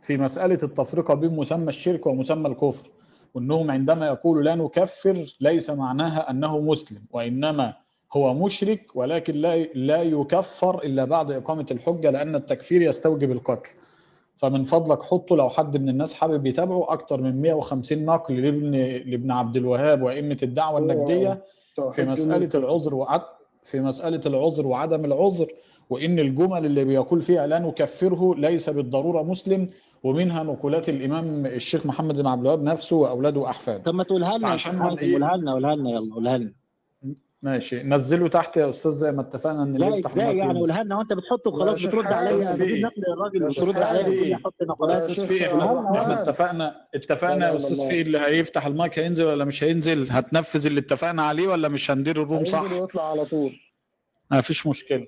في 0.01 0.17
مسألة 0.17 0.57
التفرقة 0.63 1.13
بين 1.13 1.35
مسمى 1.35 1.69
الشرك 1.69 2.07
ومسمى 2.07 2.47
الكفر 2.47 2.89
وأنهم 3.34 3.71
عندما 3.71 4.07
يقولوا 4.07 4.43
لا 4.43 4.55
نكفر 4.55 5.25
ليس 5.41 5.69
معناها 5.69 6.30
أنه 6.30 6.59
مسلم 6.59 7.01
وإنما 7.11 7.73
هو 8.13 8.34
مشرك 8.34 8.95
ولكن 8.95 9.34
لا 9.34 9.63
لا 9.63 10.01
يكفر 10.01 10.84
إلا 10.84 11.05
بعد 11.05 11.31
إقامة 11.31 11.65
الحجة 11.71 12.09
لأن 12.09 12.35
التكفير 12.35 12.81
يستوجب 12.81 13.31
القتل. 13.31 13.71
فمن 14.44 14.64
فضلك 14.64 15.03
حطه 15.03 15.36
لو 15.36 15.49
حد 15.49 15.78
من 15.78 15.90
الناس 15.90 16.14
حابب 16.14 16.45
يتابعه 16.45 16.86
أكتر 16.94 17.22
من 17.22 17.41
150 17.41 18.06
نقل 18.06 18.41
لابن 18.41 18.72
لابن 19.11 19.32
عبد 19.32 19.56
الوهاب 19.57 20.02
وأئمة 20.02 20.38
الدعوة 20.44 20.80
النجدية 20.80 21.44
في 21.91 22.02
مسألة 22.06 22.49
العذر 22.56 22.95
وعد 22.95 23.22
في 23.64 23.80
مسألة 23.80 24.22
العذر 24.26 24.68
وعدم 24.68 25.06
العذر 25.06 25.48
وإن 25.90 26.20
الجمل 26.20 26.65
اللي 26.65 26.84
بيقول 26.86 27.22
فيها 27.22 27.48
لا 27.48 27.60
نكفره 27.60 28.36
ليس 28.38 28.70
بالضرورة 28.70 29.24
مسلم 29.24 29.70
ومنها 30.03 30.44
نقولات 30.44 30.90
الإمام 30.90 31.45
الشيخ 31.45 31.86
محمد 31.86 32.15
بن 32.15 32.28
عبد 32.28 32.41
الوهاب 32.41 32.64
نفسه 32.64 32.95
وأولاده 32.95 33.40
واحفاده 33.40 33.84
طب 33.84 33.95
ما 33.95 34.03
تقولها 34.03 34.38
لنا 34.38 34.48
عشان 34.49 34.82
إيه؟ 34.82 35.14
قولها 35.14 35.38
لنا 35.38 35.52
قولها 35.53 35.76
لنا 35.76 35.90
يلا 35.90 36.14
قولها 36.15 36.38
لنا. 36.38 36.52
ماشي. 37.44 37.84
نزله 37.84 38.28
تحت 38.28 38.57
يا 38.57 38.70
أستاذ 38.70 38.91
زي 38.91 39.11
ما 39.11 39.22
اتفقنا 39.22 39.64
إن 39.64 39.76
اللي 39.76 39.90
لا 39.90 39.95
يفتح 39.95 40.11
إزاي 40.11 40.38
يعني. 40.38 40.60
قولها 40.60 40.84
لنا. 40.84 40.98
وانت 40.98 41.14
بتحطه 41.14 41.49
يا 41.49 41.53
وخلاص 41.53 41.86
بترد 41.86 42.06
عليا. 42.06 42.53
بجيب 42.53 42.61
إيه؟ 42.61 42.82
نقل 42.82 43.03
الراجل 43.14 43.41
يا 43.44 43.49
شيخ 43.49 43.78
عليا 43.78 43.86
حازم، 43.86 44.03
تقول 44.03 44.28
لي 44.28 44.36
حط 44.36 44.53
يا 44.61 44.65
نقلات 44.65 44.98
أستاذ 44.98 45.28
في 45.28 45.48
إحنا. 45.48 46.22
اتفقنا 46.22 46.88
اتفقنا 46.95 47.49
يا 47.49 47.56
أستاذ 47.56 47.78
لا. 47.84 47.88
في 47.88 48.02
اللي 48.02 48.18
هيفتح 48.20 48.65
المايك 48.65 48.99
هينزل 48.99 49.26
ولا 49.26 49.45
مش 49.45 49.64
هينزل؟ 49.64 50.07
هتنفذ 50.11 50.65
اللي 50.65 50.80
اتفقنا 50.80 51.24
عليه 51.24 51.48
ولا 51.48 51.70
مش 51.70 51.91
هندير 51.91 52.22
الروم 52.22 52.45
صح؟ 52.45 52.60
هينزل 52.60 52.82
ويطلع 52.82 53.11
على 53.11 53.26
طول. 53.26 53.60
ما 54.32 54.41
فيش 54.41 54.68
مشكلة. 54.68 55.07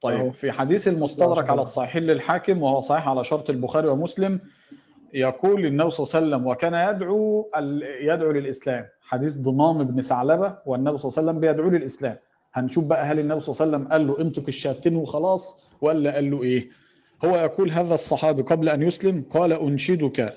طيب 0.00 0.32
في 0.32 0.52
حديث 0.52 0.88
المستدرك 0.88 1.50
على 1.50 1.62
الصحيح 1.62 1.96
للحاكم 1.96 2.62
وهو 2.62 2.80
صحيح 2.80 3.08
على 3.08 3.24
شرط 3.24 3.50
البخاري 3.50 3.88
ومسلم 3.88 4.40
يقول 5.14 5.66
النبي 5.66 5.90
صلى 5.90 6.04
الله 6.06 6.16
عليه 6.16 6.26
وسلم 6.26 6.46
وكان 6.46 6.74
يدعو 6.74 7.50
يدعو 8.02 8.30
للإسلام. 8.30 8.84
حديث 9.02 9.36
ضمام 9.36 9.84
بن 9.84 10.00
ثعلبة 10.00 10.58
والنبي 10.66 10.98
صلى 10.98 11.08
الله 11.08 11.18
عليه 11.18 11.28
وسلم 11.28 11.40
بيدعو 11.40 11.70
للإسلام. 11.70 12.16
هنشوف 12.54 12.84
بقى 12.84 13.04
هل 13.06 13.18
النبي 13.18 13.40
صلى 13.40 13.52
الله 13.54 13.62
عليه 13.62 13.76
وسلم 13.76 13.92
قال 13.92 14.06
له 14.06 14.20
انطق 14.20 14.42
الشهادتين 14.48 14.96
وخلاص 14.96 15.60
ولا 15.80 16.14
قال 16.14 16.30
له 16.30 16.42
إيه؟ 16.42 16.68
هو 17.24 17.36
يقول 17.36 17.70
هذا 17.70 17.94
الصحابي 17.94 18.42
قبل 18.42 18.68
أن 18.68 18.82
يسلم 18.82 19.24
قال 19.30 19.52
أنشدك 19.52 20.34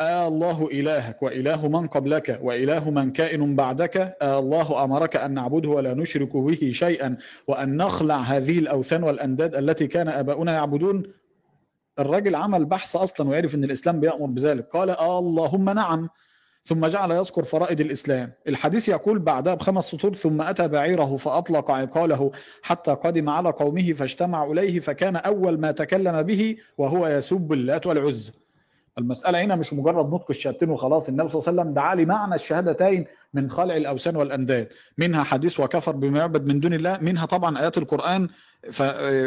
آه 0.00 0.28
الله 0.28 0.68
إلهك 0.72 1.22
وإله 1.22 1.68
من 1.68 1.86
قبلك 1.86 2.38
وإله 2.42 2.90
من 2.90 3.12
كائن 3.12 3.56
بعدك 3.56 3.96
آه 4.22 4.38
الله 4.38 4.84
أمرك 4.84 5.16
أن 5.16 5.34
نعبده 5.34 5.68
ولا 5.68 5.94
نشرك 5.94 6.36
به 6.36 6.70
شيئا 6.72 7.16
وأن 7.48 7.76
نخلع 7.76 8.16
هذه 8.16 8.58
الأوثان 8.58 9.02
والأنداد 9.02 9.54
التي 9.54 9.86
كان 9.86 10.08
آباؤنا 10.08 10.52
يعبدون. 10.52 11.02
الراجل 11.98 12.34
عمل 12.34 12.64
بحث 12.64 12.96
أصلا 12.96 13.28
وعرف 13.28 13.54
أن 13.54 13.64
الإسلام 13.64 14.00
بيأمر 14.00 14.26
بذلك. 14.26 14.68
قال 14.68 14.90
آه 14.90 15.18
اللهم 15.18 15.70
نعم 15.70 16.08
ثم 16.64 16.86
جعل 16.86 17.10
يذكر 17.10 17.44
فرائض 17.44 17.80
الإسلام. 17.80 18.32
الحديث 18.48 18.88
يقول 18.88 19.18
بعدها 19.18 19.54
بخمس 19.54 19.84
سطور 19.84 20.14
ثم 20.14 20.42
أتى 20.42 20.68
بعيره 20.68 21.16
فأطلق 21.16 21.70
عقاله 21.70 22.30
حتى 22.62 22.90
قدم 22.90 23.28
على 23.28 23.50
قومه 23.50 23.92
فاجتمع 23.92 24.44
إليه 24.44 24.80
فكان 24.80 25.16
أول 25.16 25.60
ما 25.60 25.70
تكلم 25.70 26.22
به 26.22 26.56
وهو 26.78 27.06
يسب 27.08 27.52
اللات 27.52 27.86
والعزى 27.86 28.32
المسألة 28.98 29.44
هنا 29.44 29.54
مش 29.56 29.72
مجرد 29.72 30.14
نطق 30.14 30.26
الشهادتين 30.30 30.70
وخلاص 30.70 31.08
النبي 31.08 31.28
صلى 31.28 31.38
الله 31.40 31.48
عليه 31.48 31.60
وسلم 31.62 31.74
دعا 31.74 31.94
لمعنى 31.94 32.34
الشهادتين 32.34 33.04
من 33.34 33.50
خلع 33.50 33.76
الأوثان 33.76 34.16
والأنداد 34.16 34.68
منها 34.98 35.22
حديث 35.24 35.60
وكفر 35.60 35.92
بما 35.92 36.18
يعبد 36.18 36.46
من 36.48 36.60
دون 36.60 36.74
الله 36.74 36.98
منها 37.00 37.26
طبعا 37.26 37.58
آيات 37.60 37.78
القرآن 37.78 38.28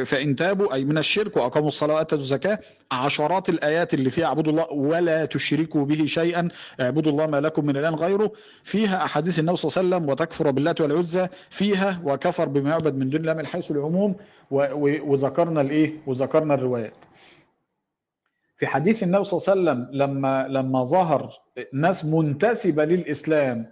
فإن 0.06 0.36
تابوا 0.36 0.74
أي 0.74 0.86
من 0.86 0.98
الشرك 0.98 1.38
وأقاموا 1.38 1.68
الصلاة 1.68 1.94
وآتوا 1.96 2.18
الزكاة 2.18 2.60
عشرات 2.92 3.50
الآيات 3.50 3.94
اللي 3.94 4.10
فيها 4.10 4.26
اعبدوا 4.26 4.52
الله 4.52 4.72
ولا 4.72 5.26
تشركوا 5.26 5.86
به 5.86 6.06
شيئا 6.06 6.48
اعبدوا 6.82 7.12
الله 7.12 7.28
ما 7.28 7.42
لكم 7.42 7.66
من 7.66 7.78
إله 7.78 7.90
غيره 7.96 8.32
فيها 8.64 9.06
أحاديث 9.06 9.40
النبي 9.40 9.58
صلى 9.58 9.70
الله 9.70 9.96
عليه 9.96 10.06
وسلم 10.06 10.10
وتكفر 10.12 10.52
بالله 10.52 10.76
والعزى 10.80 11.28
فيها 11.50 12.02
وكفر 12.04 12.48
بما 12.48 12.70
يعبد 12.70 12.96
من 12.96 13.10
دون 13.10 13.22
الله 13.22 13.34
من 13.34 13.46
حيث 13.46 13.72
العموم 13.72 14.16
وذكرنا 14.52 15.62
الإيه؟ 15.62 15.94
وذكرنا 16.08 16.54
الروايات. 16.54 16.94
في 18.60 18.68
حديث 18.68 19.04
النبي 19.04 19.24
صلى 19.24 19.38
الله 19.40 19.50
عليه 19.50 19.62
وسلم 19.82 19.88
لما 20.02 20.48
لما 20.48 20.84
ظهر 20.84 21.40
ناس 21.74 22.06
منتسبة 22.06 22.86
للإسلام 22.86 23.66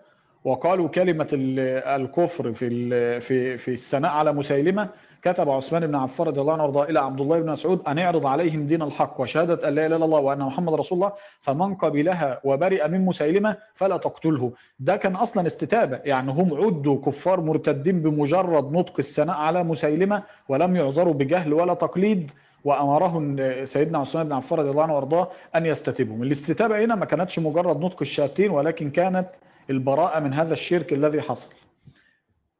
وقالوا 0.44 0.88
كلمة 0.88 1.28
ال- 1.34 1.60
الكفر 2.02 2.54
في 2.54 3.20
في 3.20 3.58
في 3.58 3.72
الثناء 3.74 4.12
على 4.12 4.34
مسيلمة 4.34 4.90
كتب 5.22 5.50
عثمان 5.50 5.88
بن 5.88 5.96
عفان 5.96 6.28
رضي 6.28 6.42
الله 6.42 6.54
عنه 6.54 6.64
وارضاه 6.64 6.84
إلى 6.84 7.00
عبد 7.00 7.22
الله 7.22 7.40
بن 7.40 7.52
مسعود 7.52 7.82
أن 7.88 8.00
اعرض 8.00 8.26
عليهم 8.26 8.68
دين 8.68 8.82
الحق 8.82 9.22
وشهادة 9.22 9.68
أن 9.68 9.76
لا 9.76 9.86
إله 9.86 9.96
إلا 9.96 10.06
الله 10.06 10.20
وأن 10.20 10.40
محمد 10.40 10.74
رسول 10.74 10.96
الله 10.98 11.12
فمن 11.40 11.76
قبلها 11.76 12.42
وبرئ 12.44 12.88
من 12.88 13.06
مسيلمة 13.06 13.56
فلا 13.74 13.98
تقتله. 13.98 14.52
ده 14.80 14.96
كان 14.98 15.16
أصلا 15.16 15.48
استتابة 15.48 16.00
يعني 16.06 16.32
هم 16.32 16.54
عدوا 16.54 17.02
كفار 17.06 17.42
مرتدين 17.42 18.02
بمجرد 18.02 18.72
نطق 18.72 18.94
الثناء 19.00 19.36
على 19.36 19.64
مسيلمة 19.64 20.24
ولم 20.50 20.76
يعذروا 20.76 21.14
بجهل 21.14 21.54
ولا 21.54 21.74
تقليد. 21.74 22.32
وامره 22.64 23.36
سيدنا 23.66 23.98
عثمان 23.98 24.26
بن 24.28 24.34
عفان 24.34 24.60
رضي 24.60 24.70
الله 24.70 24.84
عنه 24.84 24.94
وأرضاه 24.96 25.30
أن 25.56 25.66
يستتبهم 25.66 26.24
الاستتابة 26.24 26.86
هنا 26.86 26.96
ما 26.96 27.06
كانتش 27.06 27.40
مجرد 27.40 27.80
نطق 27.80 27.98
الشهادتين 28.02 28.52
ولكن 28.52 28.90
كانت 28.90 29.30
البراءة 29.70 30.20
من 30.20 30.34
هذا 30.34 30.54
الشرك 30.54 30.94
الذي 30.94 31.22
حصل. 31.22 31.50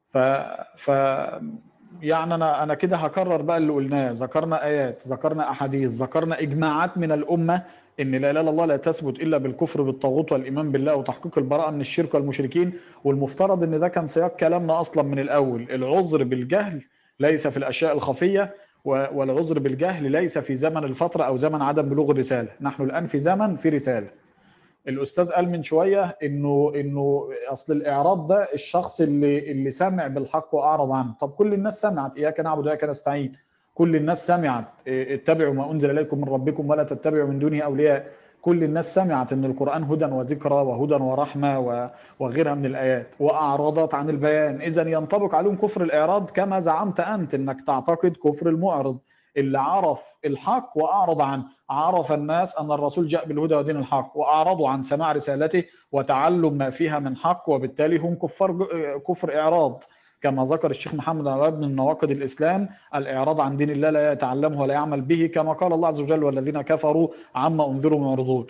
ف 0.06 0.18
ف 0.76 0.88
يعني 2.02 2.34
أنا 2.34 2.62
أنا 2.62 2.74
كده 2.74 2.96
هكرر 2.96 3.42
بقى 3.42 3.56
اللي 3.56 3.72
قلناه. 3.72 4.10
ذكرنا 4.12 4.64
آيات 4.64 5.02
ذكرنا 5.08 5.50
أحاديث 5.50 5.90
ذكرنا 5.90 6.40
إجماعات 6.40 6.98
من 6.98 7.12
الأمة 7.12 7.62
إن 8.00 8.10
لا 8.14 8.30
إله 8.30 8.40
إلا 8.40 8.50
الله 8.50 8.64
لا 8.66 8.76
تثبت 8.76 9.20
إلا 9.20 9.38
بالكفر 9.38 9.82
بالطاغوت 9.82 10.32
والإيمان 10.32 10.72
بالله 10.72 10.94
وتحقيق 10.96 11.38
البراءة 11.38 11.70
من 11.70 11.80
الشرك 11.80 12.14
والمشركين. 12.14 12.72
والمفترض 13.04 13.62
إن 13.62 13.78
ده 13.78 13.88
كان 13.88 14.06
سياق 14.06 14.36
كلامنا 14.36 14.80
أصلا 14.80 15.02
من 15.02 15.18
الأول. 15.18 15.66
العذر 15.70 16.24
بالجهل 16.24 16.84
ليس 17.20 17.46
في 17.46 17.56
الأشياء 17.56 17.92
الخفية. 17.94 18.54
والعذر 18.84 19.58
بالجهل 19.58 20.12
ليس 20.12 20.38
في 20.38 20.56
زمن 20.56 20.84
الفترة 20.84 21.24
أو 21.24 21.36
زمن 21.36 21.62
عدم 21.62 21.88
بلوغ 21.88 22.10
الرسالة. 22.10 22.48
نحن 22.60 22.82
الآن 22.82 23.06
في 23.06 23.18
زمن 23.18 23.56
في 23.56 23.68
رسالة. 23.68 24.08
الأستاذ 24.88 25.32
قال 25.32 25.48
من 25.50 25.62
شوية 25.62 26.16
إنه 26.22 26.72
إنه 26.74 27.28
أصل 27.48 27.72
الاعراض 27.72 28.26
ده 28.26 28.48
الشخص 28.54 29.00
اللي 29.00 29.50
اللي 29.50 29.70
سمع 29.70 30.06
بالحق 30.06 30.54
وأعرض 30.54 30.90
عنه. 30.92 31.14
طب 31.20 31.30
كل 31.30 31.54
الناس 31.54 31.80
سمعت 31.80 32.16
إياك 32.16 32.40
نعبد 32.40 32.66
وإياك 32.66 32.84
نستعين. 32.84 33.32
كل 33.74 33.96
الناس 33.96 34.26
سمعت 34.26 34.64
اتبعوا 34.88 35.54
ما 35.54 35.72
أنزل 35.72 35.90
إليكم 35.90 36.18
من 36.18 36.24
ربكم 36.28 36.70
ولا 36.70 36.82
تتبعوا 36.82 37.28
من 37.28 37.38
دونه 37.38 37.60
أولياء. 37.60 38.06
كل 38.48 38.64
الناس 38.64 38.94
سمعت 38.94 39.32
إن 39.32 39.44
القرآن 39.44 39.84
هدى 39.84 40.04
وذكرى 40.04 40.54
وهدى 40.54 40.94
ورحمة 40.94 41.58
وغيرها 42.18 42.54
من 42.54 42.66
الآيات 42.66 43.08
وأعرضت 43.20 43.94
عن 43.94 44.10
البيان. 44.10 44.60
اذا 44.60 44.88
ينطبق 44.88 45.34
عليهم 45.34 45.56
كفر 45.56 45.82
الإعراض 45.82 46.30
كما 46.30 46.60
زعمت 46.60 47.00
أنت 47.00 47.34
إنك 47.34 47.60
تعتقد 47.60 48.16
كفر 48.24 48.48
المعرض. 48.48 48.98
اللي 49.36 49.58
عرف 49.58 50.18
الحق 50.24 50.72
وأعرض 50.76 51.20
عنه. 51.20 51.44
عرف 51.70 52.12
الناس 52.12 52.58
أن 52.58 52.72
الرسول 52.72 53.08
جاء 53.08 53.26
بالهدى 53.26 53.54
ودين 53.54 53.76
الحق 53.76 54.12
وأعرضوا 54.16 54.68
عن 54.68 54.82
سماع 54.82 55.12
رسالته 55.12 55.64
وتعلم 55.92 56.52
ما 56.54 56.70
فيها 56.70 56.98
من 56.98 57.16
حق 57.16 57.48
وبالتالي 57.48 57.98
هم 57.98 58.14
كفار 58.14 58.66
كفر 59.08 59.38
إعراض. 59.40 59.82
كما 60.22 60.42
ذكر 60.44 60.70
الشيخ 60.70 60.94
محمد 60.94 61.26
الوهاب 61.28 61.60
من 61.60 61.76
نواقض 61.76 62.10
الإسلام 62.10 62.68
الإعراض 62.94 63.40
عن 63.40 63.56
دين 63.56 63.70
الله 63.70 63.90
لا 63.90 64.12
يتعلمه 64.12 64.60
ولا 64.60 64.74
يعمل 64.74 65.00
به 65.00 65.30
كما 65.34 65.52
قال 65.52 65.72
الله 65.72 65.88
عز 65.88 66.00
وجل 66.00 66.24
والذين 66.24 66.62
كفروا 66.62 67.08
عما 67.34 67.70
انذروا 67.70 68.00
معرضون 68.00 68.46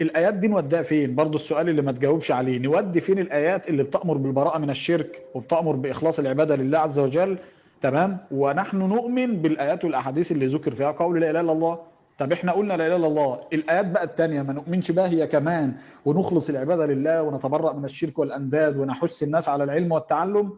الآيات 0.00 0.34
دي 0.34 0.48
نوديها 0.48 0.82
فين؟ 0.82 1.14
برضو 1.14 1.36
السؤال 1.36 1.68
اللي 1.68 1.82
ما 1.82 1.92
تجاوبش 1.92 2.30
عليه. 2.30 2.58
نودي 2.58 3.00
فين 3.00 3.18
الآيات 3.18 3.68
اللي 3.68 3.82
بتأمر 3.82 4.16
بالبراءة 4.16 4.58
من 4.58 4.70
الشرك 4.70 5.22
وبتأمر 5.34 5.76
بإخلاص 5.76 6.18
العبادة 6.18 6.56
لله 6.56 6.78
عز 6.78 6.98
وجل؟ 6.98 7.38
تمام؟ 7.82 8.18
ونحن 8.30 8.76
نؤمن 8.78 9.36
بالآيات 9.42 9.84
والأحاديث 9.84 10.32
اللي 10.32 10.46
ذكر 10.46 10.74
فيها 10.74 10.90
قول 10.90 11.20
لا 11.20 11.30
إله 11.30 11.40
إلا 11.40 11.52
الله. 11.52 11.78
طب 12.18 12.32
إحنا 12.32 12.52
قلنا 12.52 12.74
لا 12.74 12.86
إله 12.86 12.96
إلا 12.96 13.06
الله. 13.06 13.40
الآيات 13.52 13.86
بقى 13.86 14.04
الثانية 14.04 14.42
ما 14.42 14.52
نؤمنش 14.52 14.90
بها 14.90 15.08
هي 15.08 15.26
كمان 15.26 15.72
ونخلص 16.04 16.48
العبادة 16.50 16.86
لله 16.86 17.22
ونتبرأ 17.22 17.72
من 17.72 17.84
الشرك 17.84 18.18
والأنداد 18.18 18.76
ونحث 18.76 19.22
الناس 19.22 19.48
على 19.48 19.64
العلم 19.64 19.92
والتعلم. 19.92 20.52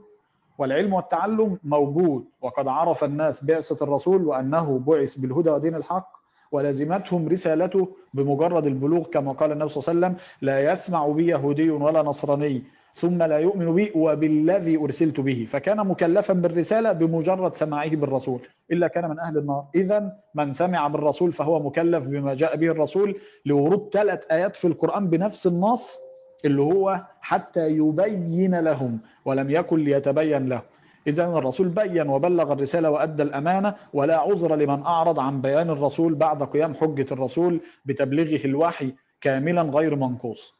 والعلم 0.58 0.92
والتعلم 0.92 1.58
موجود 1.64 2.24
وقد 2.42 2.68
عرف 2.68 3.04
الناس 3.04 3.44
بعثة 3.44 3.84
الرسول 3.84 4.24
وأنه 4.24 4.78
بعث 4.78 5.14
بالهدى 5.14 5.50
ودين 5.50 5.74
الحق 5.74 6.24
ولازمتهم 6.52 7.28
رسالته 7.28 7.88
بمجرد 8.14 8.66
البلوغ 8.66 9.02
كما 9.02 9.32
قال 9.32 9.52
النبي 9.52 9.68
صلى 9.68 9.92
الله 9.92 10.06
عليه 10.06 10.16
وسلم 10.16 10.26
لا 10.42 10.72
يسمع 10.72 11.08
بي 11.08 11.26
يهودي 11.26 11.70
ولا 11.70 12.02
نصراني 12.02 12.62
ثم 12.92 13.22
لا 13.22 13.38
يؤمن 13.38 13.74
بي 13.74 13.92
وبالذي 13.94 14.76
أرسلت 14.76 15.20
به. 15.20 15.46
فكان 15.48 15.86
مكلفا 15.86 16.34
بالرسالة 16.34 16.92
بمجرد 16.92 17.54
سماعه 17.54 17.96
بالرسول 17.96 18.40
إلا 18.72 18.88
كان 18.88 19.10
من 19.10 19.18
أهل 19.18 19.38
النار. 19.38 19.64
اذا 19.74 20.12
من 20.34 20.52
سمع 20.52 20.86
بالرسول 20.86 21.32
فهو 21.32 21.62
مكلف 21.62 22.06
بما 22.06 22.34
جاء 22.34 22.56
به 22.56 22.66
الرسول 22.66 23.16
لورود 23.46 23.90
ثلاث 23.92 24.24
آيات 24.30 24.56
في 24.56 24.66
القرآن 24.66 25.10
بنفس 25.10 25.46
النص 25.46 25.98
اللي 26.44 26.62
هو 26.62 27.00
حتى 27.20 27.68
يبين 27.70 28.60
لهم 28.60 28.98
ولم 29.24 29.50
يكن 29.50 29.78
ليتبين 29.78 30.48
له 30.48 30.62
إذا 31.06 31.24
الرسول 31.26 31.68
بين 31.68 32.08
وبلغ 32.08 32.52
الرسالة 32.52 32.90
وأدى 32.90 33.22
الأمانة 33.22 33.74
ولا 33.92 34.16
عذر 34.20 34.54
لمن 34.54 34.82
أعرض 34.82 35.18
عن 35.20 35.40
بيان 35.40 35.70
الرسول 35.70 36.14
بعد 36.14 36.42
قيام 36.42 36.74
حجة 36.74 37.06
الرسول 37.12 37.60
بتبليغه 37.84 38.44
الوحي 38.44 38.94
كاملا 39.20 39.62
غير 39.62 39.96
منقوص. 39.96 40.54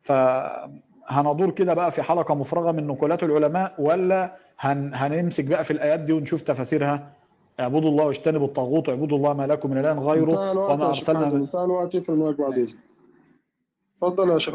فهندور 0.00 1.50
كده 1.50 1.74
بقى 1.74 1.90
في 1.90 2.02
حلقة 2.02 2.34
مفرغة 2.34 2.72
من 2.72 2.86
نقولات 2.86 3.22
العلماء 3.22 3.74
ولا 3.78 4.36
هن 4.60 4.90
هنمسك 4.94 5.44
بقى 5.44 5.64
في 5.64 5.70
الآيات 5.70 6.00
دي 6.00 6.12
ونشوف 6.12 6.40
تفاسيرها. 6.42 7.12
اعبدوا 7.60 7.88
الله 7.90 8.04
واجتنبوا 8.04 8.46
الطاغوت 8.46 8.88
واعبدوا 8.88 9.18
الله 9.18 9.32
ما 9.32 9.46
لكم 9.46 9.70
من 9.70 9.78
إله 9.78 9.92
غيره 10.00 10.50
وما 10.74 10.92
انتهى 11.36 11.64
الوقت 11.64 11.96
في 11.96 12.12
اذنك 12.12 12.74
اتفضل 14.02 14.30
يا 14.30 14.38
شيخ 14.38 14.54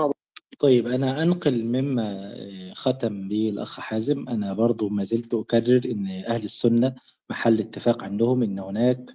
طيب 0.62 0.88
أنا 0.88 1.24
أنقل 1.24 1.64
مما 1.66 2.34
ختم 2.74 3.28
به 3.28 3.50
الأخ 3.50 3.80
حازم. 3.80 4.30
أنا 4.30 4.54
برضو 4.54 4.90
ما 4.90 5.04
زلت 5.04 5.34
أكرر 5.34 5.82
أن 5.86 6.08
أهل 6.08 6.44
السنة 6.44 6.96
محل 7.30 7.60
اتفاق 7.60 8.04
عندهم 8.04 8.44
أن 8.44 8.60
هناك 8.60 9.12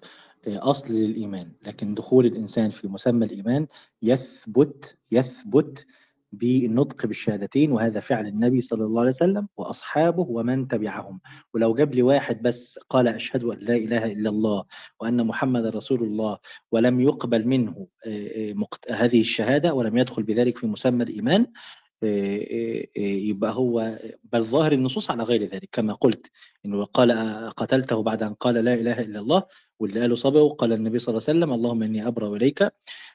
أصل 0.47 0.95
للإيمان 0.95 1.53
لكن 1.67 1.95
دخول 1.95 2.27
الإنسان 2.27 2.71
في 2.71 2.89
مسمى 2.89 3.27
الإيمان 3.27 3.67
يثبت 4.03 4.97
يثبت 5.13 5.87
بالنطق 6.33 7.07
بالشهادتين 7.07 7.73
وهذا 7.73 8.01
فعل 8.01 8.27
النبي 8.27 8.61
صلى 8.61 8.85
الله 8.85 9.01
عليه 9.01 9.11
وسلم 9.11 9.49
وأصحابه 9.57 10.23
ومن 10.23 10.69
تبعهم. 10.69 11.21
ولو 11.55 11.75
جاب 11.75 11.95
لي 11.95 12.03
واحد 12.03 12.43
بس 12.43 12.79
قال 12.91 13.09
أشهد 13.09 13.45
أن 13.45 13.59
لا 13.61 13.77
إله 13.77 14.13
إلا 14.13 14.31
الله 14.31 14.65
وأن 15.01 15.27
محمد 15.27 15.67
رسول 15.67 16.03
الله 16.03 16.39
ولم 16.73 17.01
يقبل 17.01 17.47
منه 17.49 17.87
هذه 18.91 19.21
الشهادة 19.21 19.75
ولم 19.75 19.99
يدخل 19.99 20.23
بذلك 20.23 20.59
في 20.59 20.67
مسمى 20.67 21.05
الإيمان 21.05 21.47
يبقى 22.97 23.55
هو 23.55 23.99
بل 24.33 24.45
ظاهر 24.45 24.73
النصوص 24.73 25.11
على 25.11 25.23
غير 25.23 25.43
ذلك. 25.43 25.69
كما 25.73 25.93
قلت 25.93 26.31
إنه 26.67 26.85
قال 26.85 27.13
قتلته 27.57 28.03
بعد 28.03 28.23
أن 28.23 28.35
قال 28.35 28.55
لا 28.55 28.75
إله 28.75 29.01
إلا 29.01 29.21
الله 29.21 29.43
واللي 29.81 30.01
قاله 30.01 30.15
صبغه 30.15 30.49
قال 30.49 30.73
النبي 30.73 30.99
صلى 30.99 31.09
الله 31.13 31.23
عليه 31.29 31.39
وسلم 31.39 31.53
اللهم 31.53 31.83
إني 31.83 32.07
أبرأ 32.07 32.37
إليك 32.37 32.69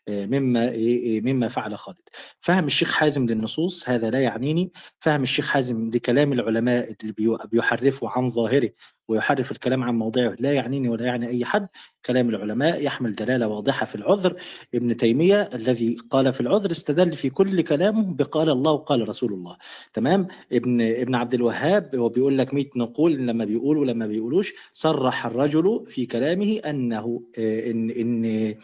مما 0.09 0.73
مما 1.21 1.47
فعل 1.47 1.77
خالد. 1.77 1.97
فهم 2.41 2.65
الشيخ 2.65 2.93
حازم 2.93 3.25
للنصوص 3.25 3.89
هذا 3.89 4.09
لا 4.09 4.19
يعنيني. 4.19 4.71
فهم 4.99 5.23
الشيخ 5.23 5.47
حازم 5.47 5.89
لكلام 5.89 6.33
العلماء 6.33 6.95
اللي 7.01 7.37
بيحرفوا 7.51 8.09
عن 8.09 8.29
ظاهره 8.29 8.69
ويحرف 9.07 9.51
الكلام 9.51 9.83
عن 9.83 9.95
موضعه 9.95 10.35
لا 10.39 10.53
يعنيني 10.53 10.89
ولا 10.89 11.05
يعني 11.05 11.27
أي 11.27 11.45
حد. 11.45 11.67
كلام 12.05 12.29
العلماء 12.29 12.83
يحمل 12.83 13.15
دلالة 13.15 13.47
واضحة 13.47 13.85
في 13.85 13.95
العذر. 13.95 14.35
ابن 14.73 14.97
تيمية 14.97 15.49
الذي 15.53 15.97
قال 16.09 16.33
في 16.33 16.41
العذر 16.41 16.71
استدل 16.71 17.13
في 17.15 17.29
كل 17.29 17.61
كلامه 17.61 18.13
بقال 18.13 18.49
الله 18.49 18.71
وقال 18.71 19.09
رسول 19.09 19.33
الله. 19.33 19.57
تمام؟ 19.93 20.27
ابن 20.51 20.81
ابن 20.81 21.15
عبد 21.15 21.33
الوهاب 21.33 21.95
هو 21.95 22.09
بيقول 22.09 22.37
لك 22.37 22.53
100 22.53 22.65
نقول 22.75 23.13
لما 23.13 23.45
بيقول 23.45 23.77
ولما 23.77 24.07
بيقولوش 24.07 24.53
صرح 24.73 25.25
الرجل 25.25 25.85
في 25.87 26.05
كلامه 26.05 26.50
أنه 26.59 27.23
إن 27.37 27.89
إن 27.89 28.55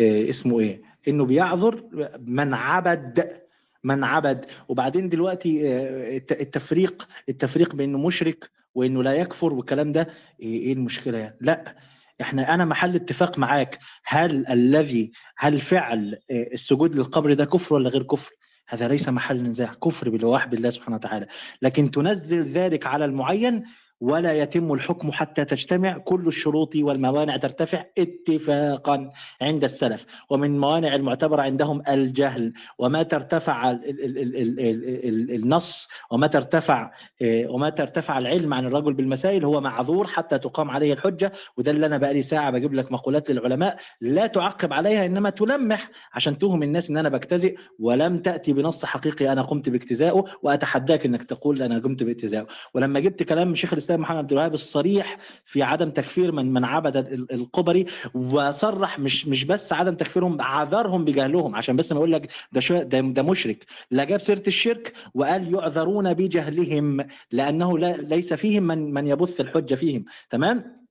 اسمه 0.00 0.60
إيه؟ 0.60 0.82
إنه 1.08 1.24
بيعذر 1.24 1.84
من 2.20 2.54
عبد 2.54 3.42
من 3.84 4.04
عبد. 4.04 4.44
وبعدين 4.68 5.08
دلوقتي 5.08 5.76
التفريق 6.16 7.08
التفريق 7.28 7.74
بإنه 7.74 7.98
مشرك 7.98 8.50
وإنه 8.74 9.02
لا 9.02 9.14
يكفر 9.14 9.52
والكلام 9.52 9.92
ده 9.92 10.08
إيه 10.40 10.72
المشكلة 10.72 11.18
يعني؟ 11.18 11.36
لا 11.40 11.76
إحنا 12.20 12.54
أنا 12.54 12.64
محل 12.64 12.94
اتفاق 12.94 13.38
معاك. 13.38 13.78
هل 14.04 14.46
الذي 14.46 15.12
هل 15.36 15.60
فعل 15.60 16.18
السجود 16.30 16.96
للقبر 16.96 17.32
ده 17.32 17.44
كفر 17.44 17.74
ولا 17.74 17.88
غير 17.88 18.02
كفر؟ 18.02 18.32
هذا 18.68 18.88
ليس 18.88 19.08
محل 19.08 19.42
نزاع. 19.42 19.74
كفر 19.74 20.08
بالوحي 20.10 20.48
بالله 20.48 20.70
سبحانه 20.70 20.96
وتعالى. 20.96 21.26
لكن 21.62 21.90
تنزل 21.90 22.42
ذلك 22.42 22.86
على 22.86 23.04
المعين 23.04 23.62
ولا 24.02 24.32
يتم 24.32 24.72
الحكم 24.72 25.12
حتى 25.12 25.44
تجتمع. 25.44 25.98
كل 25.98 26.26
الشروط 26.26 26.76
والموانع 26.76 27.36
ترتفع 27.36 27.84
اتفاقا 27.98 29.10
عند 29.42 29.64
السلف 29.64 30.06
ومن 30.30 30.58
موانع 30.60 30.94
المعتبرة 30.94 31.42
عندهم 31.42 31.82
الجهل 31.88 32.52
وما 32.78 33.02
ترتفع 33.02 33.70
ال 33.70 33.84
ال 33.88 34.18
ال 34.18 34.36
ال 34.60 34.60
ال 35.08 35.34
النص 35.34 35.88
وما 36.10 36.26
ترتفع 36.26 36.90
وما 37.24 37.70
ترتفع 37.70 38.18
العلم 38.18 38.54
عن 38.54 38.66
الرجل 38.66 38.92
بالمسائل 38.92 39.44
هو 39.44 39.60
معذور 39.60 40.06
حتى 40.06 40.38
تقام 40.38 40.70
عليه 40.70 40.92
الحجة. 40.92 41.32
وده 41.56 41.70
اللي 41.70 41.86
أنا 41.86 41.98
بقالي 41.98 42.22
ساعة 42.22 42.50
بجيب 42.50 42.74
لك 42.74 42.92
مقولات 42.92 43.30
للعلماء 43.30 43.76
لا 44.00 44.26
تعقب 44.26 44.72
عليها 44.72 45.06
إنما 45.06 45.30
تلمح 45.30 45.90
عشان 46.12 46.38
توهم 46.38 46.62
الناس 46.62 46.90
إن 46.90 46.96
أنا 46.96 47.08
بجتزئ 47.08 47.56
ولم 47.78 48.18
تأتي 48.18 48.52
بنص 48.52 48.84
حقيقي 48.84 49.32
أنا 49.32 49.42
قمت 49.42 49.68
باجتزائه 49.68 50.24
وأتحداك 50.42 51.06
إنك 51.06 51.22
تقول 51.22 51.62
أنا 51.62 51.78
قمت 51.78 52.02
باجتزائه 52.02 52.46
ولما 52.74 53.00
جبت 53.00 53.22
كلام 53.22 53.54
شيخ 53.54 53.72
الإسلام 53.72 53.91
محمد 53.96 54.18
عبد 54.18 54.32
الوهاب 54.32 54.54
الصريح 54.54 55.18
في 55.44 55.62
عدم 55.62 55.90
تكفير 55.90 56.32
من 56.32 56.52
من 56.52 56.64
عبد 56.64 56.96
القبري 57.32 57.86
وصرح 58.14 58.98
مش 58.98 59.26
مش 59.28 59.44
بس 59.44 59.72
عدم 59.72 59.94
تكفيرهم 59.94 60.42
عذرهم 60.42 61.04
بجهلهم. 61.04 61.54
عشان 61.56 61.76
بس 61.76 61.92
ما 61.92 61.98
أقول 61.98 62.12
لك 62.12 62.30
ده 62.52 62.60
شو 62.60 62.82
ده, 62.82 63.00
ده 63.00 63.22
مشرك. 63.22 63.66
لا 63.90 64.04
جاب 64.04 64.20
سيرة 64.22 64.42
الشرك 64.46 64.92
وقال 65.14 65.54
يعذرون 65.54 66.14
بجهلهم 66.14 67.06
لأنه 67.32 67.78
لا 67.78 67.96
ليس 67.96 68.34
فيهم 68.34 68.62
من 68.62 68.94
من 68.94 69.06
يبث 69.06 69.40
الحجة 69.40 69.74
فيهم. 69.74 70.04
تمام؟ 70.30 70.81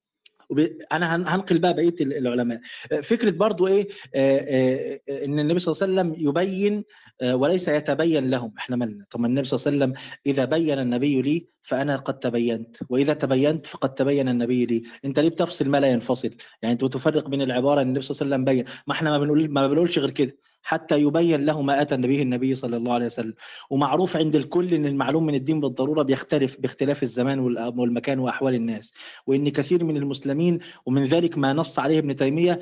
أنا 0.91 1.36
هنقل 1.36 1.60
بقى 1.60 1.73
بقية 1.73 1.95
العلماء. 2.02 2.61
فكرة 3.03 3.30
برضو 3.30 3.68
إيه 3.68 3.88
إن 5.10 5.40
النبي 5.40 5.60
صلى 5.60 5.73
الله 5.73 6.02
عليه 6.02 6.11
وسلم 6.11 6.30
يبين 6.30 6.84
وليس 7.34 7.68
يتبين 7.68 8.30
لهم. 8.30 8.53
إحنا 8.57 8.76
مالنا 8.76 9.06
طب 9.11 9.26
النبي 9.26 9.48
صلى 9.48 9.73
الله 9.73 9.86
عليه 9.86 9.94
وسلم 9.94 10.11
إذا 10.26 10.45
بين 10.45 10.80
النبي 10.80 11.22
لي 11.22 11.48
فأنا 11.64 11.95
قد 11.95 12.19
تبينت. 12.19 12.78
وإذا 12.90 13.14
تبينت 13.14 13.65
فقد 13.65 13.94
تبين 13.94 14.30
النبي 14.30 14.65
لي. 14.65 14.84
أنت 15.06 15.19
ليه 15.19 15.30
بتفصل 15.30 15.69
ما 15.69 15.78
لا 15.78 15.88
ينفصل؟ 15.88 16.30
يعني 16.61 16.73
أنت 16.73 16.84
بتفرق 16.84 17.30
بين 17.30 17.41
العبارة 17.41 17.82
إن 17.82 17.88
النبي 17.88 18.02
صلى 18.02 18.15
الله 18.15 18.36
عليه 18.36 18.45
وسلم 18.45 18.56
بين. 18.56 18.65
ما 18.88 18.94
إحنا 18.94 19.10
ما 19.10 19.18
بنقول 19.18 19.52
ما 19.52 19.68
بنقولش 19.68 19.99
غير 19.99 20.10
كده. 20.10 20.38
حتى 20.63 21.01
يبين 21.01 21.45
له 21.45 21.61
ما 21.61 21.81
أتى 21.81 21.97
به 21.97 22.21
النبي 22.21 22.55
صلى 22.55 22.77
الله 22.77 22.93
عليه 22.93 23.05
وسلم. 23.05 23.33
ومعروف 23.69 24.17
عند 24.17 24.35
الكل 24.35 24.73
إن 24.73 24.85
المعلوم 24.85 25.25
من 25.25 25.35
الدين 25.35 25.59
بالضرورة 25.59 26.03
بيختلف 26.03 26.59
باختلاف 26.59 27.03
الزمان 27.03 27.39
والمكان 27.79 28.19
وأحوال 28.19 28.55
الناس. 28.55 28.93
وإن 29.27 29.49
كثير 29.49 29.83
من 29.83 29.97
المسلمين 29.97 30.59
ومن 30.85 31.05
ذلك 31.05 31.38
ما 31.38 31.53
نص 31.53 31.79
عليه 31.79 31.99
ابن 31.99 32.15
تيمية 32.15 32.59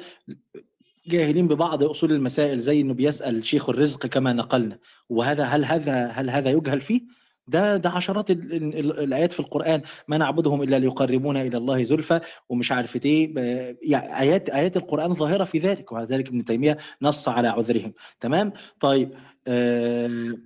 جاهلين 1.07 1.47
ببعض 1.47 1.83
أصول 1.83 2.11
المسائل 2.11 2.59
زي 2.59 2.81
إنه 2.81 2.93
بيسأل 2.93 3.45
شيخ 3.45 3.69
الرزق 3.69 4.05
كما 4.05 4.33
نقلنا. 4.33 4.77
وهذا 5.09 5.43
هل 5.43 5.65
هذا 5.65 6.07
هل 6.07 6.29
هذا 6.29 6.49
يجهل 6.51 6.81
فيه؟ 6.81 7.18
ده 7.49 7.77
ده 7.77 7.89
عشرات 7.89 8.31
ال 8.31 8.53
ال 8.53 8.99
الآيات 8.99 9.33
في 9.33 9.39
القرآن. 9.39 9.81
ما 10.07 10.17
نعبدهم 10.17 10.61
إلا 10.63 10.79
ليقربونا 10.79 11.41
إلى 11.41 11.57
الله 11.57 11.83
زلفى 11.83 12.19
ومش 12.49 12.71
عارفه 12.71 13.01
إيه. 13.05 13.33
يعني 13.83 14.19
آيات 14.19 14.49
آيات 14.49 14.77
القرآن 14.77 15.15
ظاهرة 15.15 15.43
في 15.43 15.59
ذلك 15.59 15.91
وعلى 15.91 16.05
ذلك 16.05 16.27
ابن 16.27 16.45
تيمية 16.45 16.77
نص 17.01 17.27
على 17.29 17.47
عذرهم. 17.47 17.93
تمام؟ 18.19 18.53
طيب 18.79 19.13
آه 19.47 20.37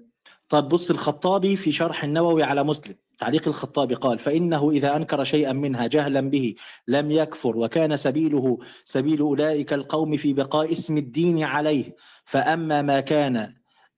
طب 0.49 0.69
بص 0.69 0.89
الخطابي 0.91 1.55
في 1.55 1.71
شرح 1.71 2.03
النووي 2.03 2.43
على 2.43 2.63
مسلم 2.63 2.95
تعليق 3.17 3.47
الخطابي 3.47 3.93
قال 3.95 4.19
فإنه 4.19 4.71
إذا 4.71 4.95
أنكر 4.95 5.23
شيئا 5.23 5.53
منها 5.53 5.87
جهلا 5.87 6.21
به 6.21 6.55
لم 6.87 7.11
يكفر 7.11 7.57
وكان 7.57 7.97
سبيله 7.97 8.59
سبيل 8.85 9.19
أولئك 9.19 9.73
القوم 9.73 10.17
في 10.17 10.33
بقاء 10.33 10.71
اسم 10.71 10.97
الدين 10.97 11.43
عليه. 11.43 11.95
فأما 12.25 12.81
ما 12.81 12.99
كان 12.99 13.53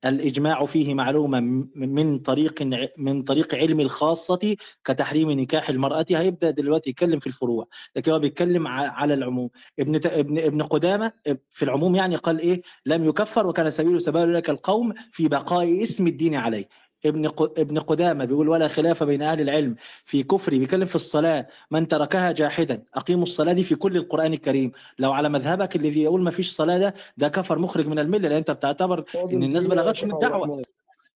الإجماع 0.06 0.66
فيه 0.66 0.94
معلومة 0.94 1.40
من 1.76 2.20
طريق 2.20 2.62
من 2.98 3.24
طريق 3.24 3.56
علم 3.56 3.80
الخاصة 3.80 4.56
كتحريم 4.86 5.32
نكاح 5.32 5.70
المرأة. 5.70 6.06
هيبدأ 6.10 6.50
دلوقتي 6.50 6.90
يتكلم 6.90 7.20
في 7.20 7.28
الفروع 7.28 7.68
لكن 7.96 8.12
هو 8.12 8.20
بيتكلم 8.20 8.68
على 8.68 9.14
العموم. 9.14 9.50
ابن 9.80 9.96
ابن 10.06 10.40
ابن 10.40 10.62
قدامة 10.64 11.12
في 11.52 11.66
العموم 11.66 11.96
يعني 11.96 12.16
قال 12.16 12.40
إيه؟ 12.40 12.62
لم 12.86 13.04
يكفر 13.06 13.48
وكان 13.48 13.70
سبيل 13.70 14.02
سبيل 14.02 14.34
لك 14.34 14.50
القوم 14.50 14.94
في 15.12 15.28
بقاء 15.28 15.84
اسم 15.84 16.08
الدين 16.08 16.36
عليه. 16.36 16.68
ابن 17.06 17.26
ابن 17.58 17.80
قدامة 17.80 18.26
بيقول 18.26 18.50
ولا 18.50 18.68
خلاف 18.68 19.04
بين 19.04 19.22
أهل 19.22 19.42
العلم 19.42 19.76
في 20.06 20.24
كفر 20.24 20.52
بيتكلم 20.52 20.86
في 20.86 20.96
الصلاة 20.96 21.48
من 21.72 21.88
تركها 21.88 22.32
جاحدا. 22.32 22.84
أقيموا 22.96 23.24
الصلاة 23.24 23.54
دي 23.54 23.64
في 23.64 23.76
كل 23.76 23.98
القرآن 23.98 24.34
الكريم. 24.34 24.72
لو 25.00 25.12
على 25.14 25.30
مذهبك 25.30 25.76
الذي 25.76 26.02
يقول 26.04 26.22
ما 26.22 26.32
فيش 26.32 26.52
صلاة 26.56 26.78
ده 26.78 26.94
ده 27.18 27.28
كفر 27.28 27.60
مخرج 27.60 27.88
من 27.88 28.00
الملة 28.00 28.28
لأن 28.30 28.38
أنت 28.38 28.52
بتعتبر 28.52 29.04
إن 29.34 29.44
الناس 29.44 29.64
بلغتش 29.68 30.04
من 30.04 30.12
الدعوة. 30.26 30.64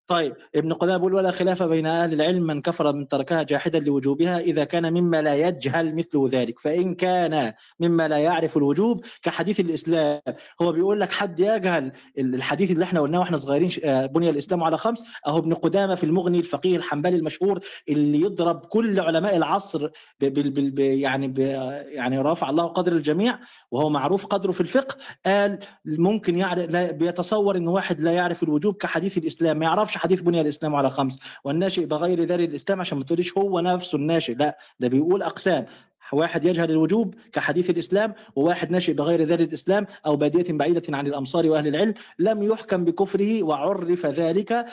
طيب 0.09 0.35
ابن 0.55 0.73
قدامة 0.73 0.97
بيقول 0.97 1.15
ولا 1.15 1.31
خلاف 1.31 1.63
بين 1.63 1.87
أهل 1.87 2.15
العلم 2.15 2.43
من 2.43 2.61
كفر 2.63 2.93
من 2.93 3.09
تركها 3.09 3.43
جاحدا 3.43 3.79
لوجوبها 3.79 4.39
إذا 4.39 4.65
كان 4.65 4.93
مما 4.93 5.23
لا 5.23 5.35
يجهل 5.35 5.95
مثل 5.95 6.29
ذلك. 6.29 6.59
فإن 6.61 6.95
كان 6.95 7.53
مما 7.81 8.09
لا 8.09 8.19
يعرف 8.19 8.57
الوجوب 8.57 9.05
كحديث 9.23 9.61
الإسلام. 9.61 10.21
هو 10.63 10.73
بيقول 10.73 11.01
لك 11.01 11.13
حد 11.13 11.41
يجهل 11.41 11.93
الحديث 12.19 12.71
اللي 12.71 12.85
إحنا 12.85 13.01
قلناه 13.01 13.19
وإحنا 13.21 13.37
صغيرين 13.37 13.71
بني 14.07 14.31
الإسلام 14.31 14.63
على 14.65 14.79
خمس. 14.79 15.05
أهو 15.27 15.39
ابن 15.39 15.55
قدامة 15.55 15.95
في 15.95 16.05
المغني 16.05 16.39
الفقيه 16.39 16.77
الحنبلي 16.77 17.17
المشهور 17.17 17.61
اللي 17.89 18.21
يضرب 18.21 18.61
كل 18.61 19.01
علماء 19.01 19.37
العصر 19.37 19.87
ب 20.21 20.25
ب 20.25 20.75
ب 20.75 20.79
يعني 20.79 21.29
ب 21.29 21.39
يعني 21.39 22.19
رافع 22.19 22.51
الله 22.51 22.67
قدر 22.67 22.93
الجميع 22.93 23.39
وهو 23.71 23.89
معروف 23.91 24.27
قدره 24.27 24.53
في 24.53 24.61
الفقه 24.61 24.97
قال 25.27 25.59
ممكن 25.85 26.39
يعرف 26.39 26.71
بيتصور 26.77 27.57
إن 27.57 27.69
واحد 27.69 28.01
لا 28.01 28.13
يعرف 28.13 28.43
الوجوب 28.43 28.75
كحديث 28.77 29.19
الإسلام 29.19 29.59
ما 29.59 29.65
يعرفش 29.65 29.98
حديث 29.99 30.21
بني 30.21 30.41
الإسلام 30.41 30.75
على 30.75 30.91
خمس 30.91 31.21
والناشئ 31.45 31.85
بغير 31.87 32.21
ذلك 32.25 32.49
الإسلام 32.49 32.81
عشان 32.81 32.99
ما 32.99 33.05
تقوليش 33.05 33.39
هو 33.39 33.61
نفسه 33.61 33.97
الناشئ 33.97 34.35
لا 34.35 34.59
ده 34.81 34.89
بيقول 34.89 35.23
أقسام. 35.23 35.67
واحد 36.13 36.45
يجهل 36.45 36.71
الوجوب 36.71 37.15
كحديث 37.33 37.71
الإسلام 37.71 38.15
وواحد 38.37 38.71
ناشئ 38.71 38.93
بغير 38.93 39.23
ذلك 39.23 39.49
الإسلام 39.49 39.87
أو 40.07 40.17
بادية 40.17 40.53
بعيدة 40.53 40.97
عن 40.97 41.07
الأمصار 41.07 41.47
وأهل 41.47 41.67
العلم 41.69 41.95
لم 42.19 42.43
يحكم 42.43 42.85
بكفره 42.85 43.43
وعرف 43.43 44.07
ذلك 44.07 44.67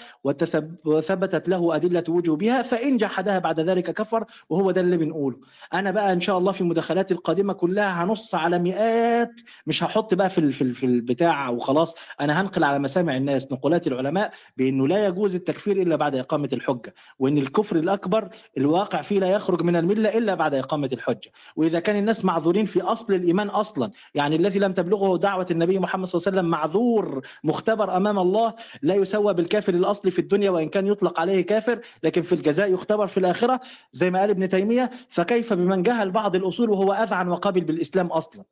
وثبتت 0.86 1.50
له 1.50 1.76
أدلة 1.76 2.04
وجوبها 2.10 2.62
فإن 2.62 2.98
جحدها 2.98 3.40
بعد 3.40 3.60
ذلك 3.60 3.92
كفر 3.92 4.26
وهو 4.50 4.72
ده 4.72 4.82
اللي 4.82 4.98
بنقوله 4.98 5.38
أنا 5.74 5.92
بقى 5.92 6.14
إن 6.14 6.22
شاء 6.22 6.38
الله 6.38 6.52
في 6.52 6.64
مداخلاتي 6.64 7.14
القادمة 7.14 7.54
كلها 7.54 8.04
هنص 8.04 8.36
على 8.36 8.60
مئات 8.60 9.42
مش 9.68 9.84
هحط 9.84 10.14
بقى 10.14 10.30
في 10.30 10.52
في 10.52 10.62
ال- 10.62 10.76
في 10.76 10.86
البتاع 10.86 11.50
وخلاص 11.50 11.96
أنا 12.22 12.42
هنقل 12.42 12.64
على 12.64 12.80
مسامع 12.80 13.18
الناس 13.18 13.52
نقولات 13.52 13.88
العلماء 13.88 14.32
بإنه 14.58 14.88
لا 14.88 15.06
يجوز 15.06 15.36
التكفير 15.36 15.82
إلا 15.82 15.96
بعد 15.96 16.16
إقامة 16.16 16.50
الحجة 16.54 16.94
وإن 17.20 17.38
الكفر 17.38 17.76
الأكبر 17.76 18.30
الواقع 18.58 19.02
فيه 19.02 19.20
لا 19.20 19.28
يخرج 19.30 19.62
من 19.62 19.76
الملة 19.76 20.18
إلا 20.18 20.36
بعد 20.36 20.54
إقامة 20.54 20.90
الحجه 21.28 21.32
وإذا 21.56 21.80
كان 21.80 21.96
الناس 21.96 22.26
معذورين 22.26 22.66
في 22.66 22.82
أصل 22.82 23.14
الإيمان 23.14 23.50
أصلا 23.50 23.92
يعني 24.16 24.36
الذي 24.36 24.60
لم 24.60 24.74
تبلغه 24.74 25.18
دعوة 25.18 25.48
النبي 25.52 25.80
محمد 25.80 26.08
صلى 26.08 26.20
الله 26.20 26.28
عليه 26.28 26.38
وسلم 26.40 26.52
معذور 26.52 27.22
مختبر 27.44 27.98
أمام 27.98 28.20
الله 28.20 28.54
لا 28.82 28.96
يسوى 28.96 29.34
بالكافر 29.34 29.74
الأصلي 29.74 30.12
في 30.12 30.20
الدنيا 30.20 30.50
وإن 30.50 30.70
كان 30.70 30.88
يطلق 30.88 31.20
عليه 31.20 31.46
كافر 31.46 31.82
لكن 32.04 32.22
في 32.22 32.36
الجزاء 32.36 32.74
يختبر 32.74 33.08
في 33.08 33.18
الآخرة 33.20 33.62
زي 33.92 34.10
ما 34.12 34.20
قال 34.20 34.30
ابن 34.30 34.50
تيمية 34.50 34.92
فكيف 35.10 35.54
بمن 35.54 35.84
جهل 35.84 36.12
بعض 36.12 36.36
الأصول 36.36 36.70
وهو 36.70 36.94
أذعن 36.94 37.28
وقابل 37.30 37.62
بالإسلام 37.62 38.08
أصلا؟ 38.08 38.44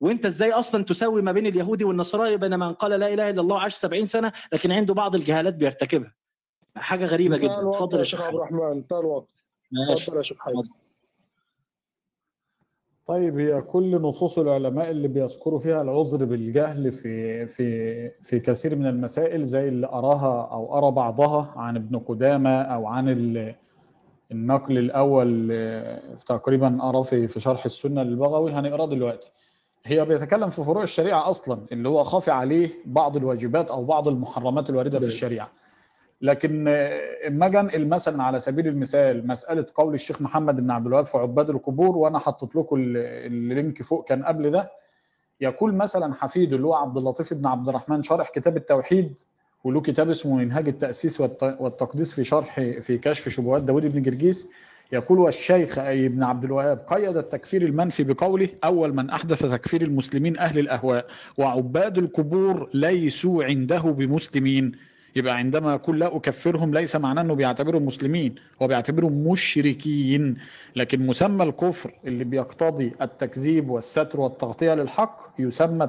وإنت 0.00 0.26
إزاي 0.26 0.52
أصلا 0.52 0.84
تسوي 0.84 1.22
ما 1.22 1.32
بين 1.32 1.46
اليهودي 1.46 1.84
والنصراني 1.84 2.36
بين 2.36 2.58
من 2.58 2.72
قال 2.72 2.90
لا 3.00 3.14
إله 3.14 3.30
إلا 3.30 3.40
الله 3.40 3.60
عاش 3.60 3.74
70 3.74 4.06
سنة 4.06 4.32
لكن 4.52 4.72
عنده 4.72 4.94
بعض 4.94 5.14
الجهالات 5.14 5.54
بيرتكبها؟ 5.54 6.14
حاجة 6.76 7.06
غريبة 7.06 7.36
جدا. 7.36 7.68
اتفضل 7.70 7.98
يا 7.98 8.04
شيخ 8.04 8.22
عبد 8.22 8.34
الرحمن 8.34 8.72
انتهى 8.72 8.98
الوقت. 8.98 9.28
ماشي. 9.72 10.02
اتفضل 10.02 10.16
يا 10.16 10.22
شيخ 10.22 10.38
طيب 13.06 13.38
هي 13.38 13.62
كل 13.62 14.00
نصوص 14.02 14.38
العلماء 14.38 14.90
اللي 14.90 15.08
بيذكروا 15.08 15.58
فيها 15.58 15.82
العذر 15.82 16.24
بالجهل 16.24 16.92
في 16.92 17.46
في 17.46 18.10
في 18.10 18.40
كثير 18.40 18.76
من 18.76 18.86
المسائل 18.86 19.44
زي 19.46 19.68
اللي 19.68 19.86
أراها 19.86 20.48
أو 20.52 20.78
أرى 20.78 20.90
بعضها 20.90 21.52
عن 21.56 21.76
ابن 21.76 21.98
قدامة 21.98 22.62
أو 22.62 22.86
عن 22.86 23.08
ال- 23.08 23.54
النقل 24.32 24.78
الأول 24.78 25.48
آه، 25.52 26.00
تقريبا 26.26 26.88
أرى 26.88 27.04
في 27.04 27.28
في 27.28 27.40
شرح 27.40 27.64
السنة 27.64 28.02
للبغوي 28.02 28.52
هنقراه 28.52 28.86
دلوقتي 28.86 29.30
هي 29.84 30.04
بيتكلم 30.04 30.48
في 30.48 30.64
فروع 30.64 30.82
الشريعة 30.82 31.30
أصلا 31.30 31.58
اللي 31.72 31.88
هو 31.88 32.04
خافي 32.04 32.30
عليه 32.30 32.68
بعض 32.86 33.16
الواجبات 33.16 33.70
أو 33.70 33.84
بعض 33.84 34.08
المحرمات 34.08 34.70
الواردة 34.70 34.98
في 34.98 35.04
نعم. 35.04 35.48
لكن 36.24 36.68
اما 37.26 37.46
أجي 37.46 37.60
انقل 37.60 37.86
مثلا 37.88 38.22
على 38.22 38.40
سبيل 38.40 38.68
المثال 38.68 39.26
مسألة 39.26 39.66
قول 39.74 39.94
الشيخ 39.94 40.22
محمد 40.22 40.60
بن 40.60 40.70
عبد 40.70 40.86
الوهاب 40.86 41.04
في 41.04 41.18
عباد 41.18 41.50
القبور 41.50 41.96
وأنا 41.96 42.18
حطيت 42.18 42.56
لكم 42.56 42.76
ال- 42.76 42.96
اللينك 43.26 43.82
فوق 43.82 44.08
كان 44.08 44.22
قبل 44.24 44.50
ده 44.50 44.70
يقول 45.40 45.74
مثلا 45.74 46.14
حفيده 46.14 46.56
اللي 46.56 46.66
هو 46.66 46.74
عبد 46.74 46.96
اللطيف 46.96 47.34
بن 47.34 47.46
عبد 47.46 47.68
الرحمن 47.68 48.02
شارح 48.02 48.28
كتاب 48.28 48.56
التوحيد 48.56 49.18
وله 49.64 49.80
كتاب 49.80 50.10
اسمه 50.10 50.36
منهاج 50.36 50.68
التأسيس 50.68 51.20
والت- 51.20 51.56
والتقديس 51.60 52.12
في 52.12 52.24
شرح 52.24 52.60
في 52.80 52.98
كشف 52.98 53.28
شبهات 53.28 53.62
داود 53.62 53.86
بن 53.86 54.02
جرجيس 54.02 54.48
يقول 54.92 55.18
والشيخ 55.18 55.78
أي 55.78 56.06
ابن 56.06 56.22
عبد 56.22 56.44
الوهاب 56.44 56.84
قيد 56.86 57.16
التكفير 57.16 57.62
المنفي 57.62 58.04
بقوله 58.04 58.48
أول 58.64 58.94
من 58.94 59.10
أحدث 59.10 59.38
تكفير 59.42 59.82
المسلمين 59.82 60.38
أهل 60.38 60.58
الأهواء 60.58 61.06
وعباد 61.38 61.98
القبور 61.98 62.70
ليسوا 62.74 63.44
عنده 63.44 63.78
بمسلمين. 63.80 64.72
يبقى 65.16 65.36
عندما 65.36 65.72
يقول 65.74 66.00
لا 66.00 66.16
أكفرهم 66.16 66.74
ليس 66.74 66.96
معناه 66.96 67.22
إنه 67.22 67.34
بيعتبرهم 67.34 67.86
مسلمين 67.86 68.34
هو 68.62 68.66
بيعتبرهم 68.66 69.12
مشركين. 69.28 70.36
لكن 70.76 71.06
مسمى 71.06 71.44
الكفر 71.44 71.90
اللي 72.04 72.24
بيقتضي 72.24 72.92
التكذيب 73.02 73.70
والستر 73.70 74.20
والتغطية 74.20 74.74
للحق 74.74 75.20
يسمى 75.38 75.88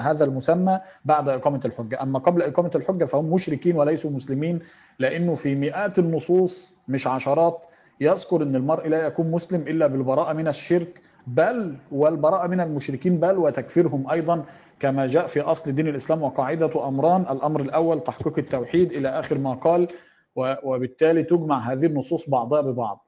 هذا 0.00 0.24
المسمى 0.24 0.80
بعد 1.04 1.28
إقامة 1.28 1.60
الحجة. 1.64 2.02
أما 2.02 2.18
قبل 2.18 2.42
إقامة 2.42 2.70
الحجة 2.74 3.04
فهم 3.04 3.32
مشركين 3.34 3.76
وليسوا 3.76 4.10
مسلمين 4.10 4.58
لأنه 4.98 5.34
في 5.34 5.54
مئات 5.54 5.98
النصوص 5.98 6.74
مش 6.88 7.06
عشرات 7.06 7.66
يذكر 8.00 8.42
إن 8.42 8.56
المرء 8.56 8.88
لا 8.88 9.06
يكون 9.06 9.30
مسلم 9.30 9.60
إلا 9.60 9.86
بالبراءة 9.86 10.32
من 10.32 10.48
الشرك 10.48 11.00
بل 11.26 11.76
والبراءة 11.92 12.46
من 12.46 12.60
المشركين 12.60 13.20
بل 13.20 13.38
وتكفيرهم 13.38 14.10
أيضا. 14.10 14.44
كما 14.80 15.06
جاء 15.06 15.26
في 15.26 15.40
أصل 15.40 15.72
دين 15.72 15.88
الإسلام 15.88 16.22
وقاعدة 16.22 16.88
أمران 16.88 17.20
الأمر 17.30 17.60
الأول 17.60 18.00
تحقيق 18.00 18.38
التوحيد 18.38 18.92
إلى 18.92 19.08
آخر 19.08 19.38
ما 19.38 19.54
قال 19.54 19.88
وبالتالي 20.36 21.22
تجمع 21.22 21.72
هذه 21.72 21.86
النصوص 21.86 22.30
بعضها 22.30 22.60
ببعض. 22.60 23.06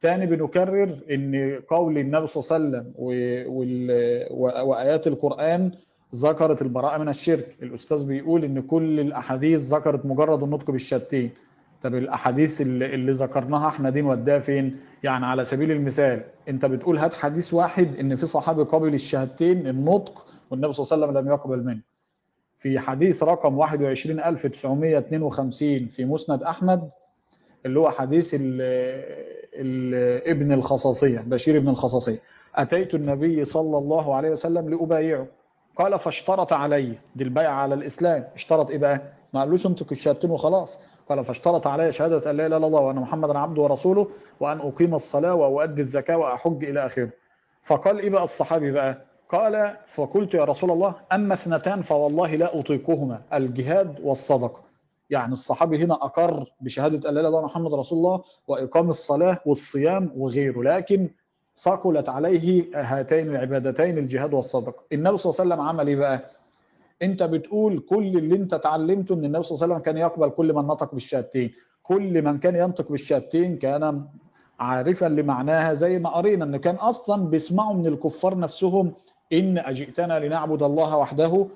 ثاني 0.00 0.26
بنكرر 0.26 0.90
إن 1.10 1.60
قول 1.70 1.98
النبي 1.98 2.26
صلى 2.26 2.58
الله 2.58 2.78
عليه 2.78 2.88
وسلم 2.88 2.92
وآيات 4.68 5.06
القرآن 5.06 5.72
ذكرت 6.14 6.62
البراءة 6.62 6.98
من 6.98 7.08
الشرك، 7.08 7.56
الأستاذ 7.62 8.06
بيقول 8.06 8.44
إن 8.44 8.62
كل 8.62 9.00
الأحاديث 9.00 9.60
ذكرت 9.60 10.06
مجرد 10.06 10.42
النطق 10.42 10.70
بالشهادتين. 10.70 11.30
طب 11.82 11.94
الأحاديث 11.94 12.60
اللي, 12.60 12.94
اللي 12.94 13.12
ذكرناها 13.12 13.68
إحنا 13.68 13.90
دي 13.90 14.00
نوديها 14.02 14.38
فين؟ 14.38 14.76
يعني 15.02 15.26
على 15.26 15.44
سبيل 15.44 15.70
المثال 15.70 16.22
أنت 16.48 16.66
بتقول 16.66 16.98
هات 16.98 17.14
حديث 17.14 17.54
واحد 17.54 17.98
إن 18.00 18.16
في 18.16 18.26
صحابي 18.26 18.62
قبل 18.62 18.94
الشهادتين 18.94 19.66
النطق 19.66 20.26
والنبي 20.50 20.72
صلى 20.72 20.84
الله 20.84 20.96
عليه 21.06 21.12
وسلم 21.16 21.24
لم 21.26 21.32
يقبل 21.32 21.64
منه. 21.64 21.80
في 22.56 22.78
حديث 22.78 23.22
رقم 23.22 23.58
21952 23.58 25.86
في 25.88 26.04
مسند 26.04 26.42
أحمد 26.42 26.90
اللي 27.66 27.80
هو 27.80 27.90
حديث 27.90 28.34
ال 28.34 28.40
ال 29.54 29.94
ابن 30.30 30.52
الخصاصية 30.52 31.18
بشير 31.26 31.56
ابن 31.56 31.68
الخصاصية 31.68 32.18
أتيت 32.54 32.94
النبي 32.94 33.44
صلى 33.44 33.78
الله 33.78 34.14
عليه 34.14 34.30
وسلم 34.30 34.68
لأبايعه 34.70 35.26
قال 35.76 35.98
فاشترط 35.98 36.52
علي 36.52 36.98
دي 37.16 37.24
البيعة 37.24 37.52
على 37.52 37.74
الإسلام 37.74 38.24
اشترط 38.34 38.70
إيه 38.70 38.78
بقى؟ 38.78 39.00
ما 39.32 39.40
قالوش 39.40 39.66
انطق 39.66 39.86
الشهادتين 39.92 40.30
وخلاص 40.30 40.78
قال 41.08 41.24
فاشترط 41.24 41.66
علي 41.66 41.92
شهادة 41.92 42.30
أن 42.30 42.36
لا 42.36 42.46
إله 42.46 42.56
إلا 42.56 42.66
الله 42.66 42.80
وأن 42.80 42.96
محمدا 42.96 43.38
عبده 43.38 43.62
ورسوله 43.62 44.08
وأن 44.40 44.60
أقيم 44.60 44.94
الصلاة 44.94 45.34
وأؤدي 45.34 45.82
الزكاة 45.82 46.16
وأحج 46.16 46.64
إلى 46.64 46.86
آخره 46.86 47.10
فقال 47.62 47.98
إيه 47.98 48.10
بقى 48.10 48.24
الصحابي 48.24 48.70
بقى؟ 48.70 49.04
قال 49.28 49.76
فقلت 49.86 50.34
يا 50.34 50.44
رسول 50.44 50.70
الله 50.70 50.94
أما 51.12 51.34
اثنتان 51.34 51.82
فوالله 51.82 52.34
لا 52.34 52.58
أطيقهما 52.60 53.22
الجهاد 53.34 54.00
والصدقة. 54.02 54.62
يعني 55.10 55.32
الصحابي 55.32 55.84
هنا 55.84 55.94
أقر 55.94 56.52
بشهادة 56.60 57.08
أن 57.08 57.14
لا 57.14 57.28
الله 57.28 57.42
محمد 57.44 57.74
رسول 57.74 57.98
الله 57.98 58.22
وإقام 58.48 58.88
الصلاة 58.88 59.40
والصيام 59.46 60.10
وغيره. 60.16 60.62
لكن 60.62 61.10
ثقلت 61.56 62.08
عليه 62.08 62.64
هاتين 62.74 63.30
العبادتين 63.30 63.98
الجهاد 63.98 64.34
والصدقة. 64.34 64.82
النبي 64.92 65.16
صلى 65.16 65.30
الله 65.30 65.40
عليه 65.40 65.54
وسلم 65.54 65.68
عمل 65.68 65.86
إيه 65.88 65.96
بقى؟ 65.96 66.24
أنت 67.02 67.22
بتقول 67.22 67.78
كل 67.78 68.18
اللي 68.18 68.36
أنت 68.36 68.54
اتعلمته 68.54 69.14
إن 69.14 69.24
النبي 69.24 69.42
صلى 69.42 69.54
الله 69.54 69.64
عليه 69.64 69.74
وسلم 69.74 69.84
كان 69.84 69.96
يقبل 69.96 70.28
كل 70.30 70.52
من 70.52 70.62
نطق 70.66 70.92
بالشهادتين. 70.94 71.52
كل 71.82 72.22
من 72.22 72.38
كان 72.38 72.56
ينطق 72.56 72.90
بالشهادتين 72.90 73.58
كان 73.58 74.04
عارفا 74.60 75.06
لمعناها 75.06 75.74
زي 75.74 75.98
ما 75.98 76.10
قرينا 76.10 76.44
إن 76.44 76.56
كان 76.56 76.74
أصلا 76.74 77.28
بيسمعوا 77.28 77.74
من 77.74 77.86
الكفار 77.86 78.38
نفسهم 78.38 78.92
إن 79.38 79.58
أجئتنا 79.58 80.18
لنعبد 80.18 80.62
الله 80.62 80.96
وحده 80.96 81.46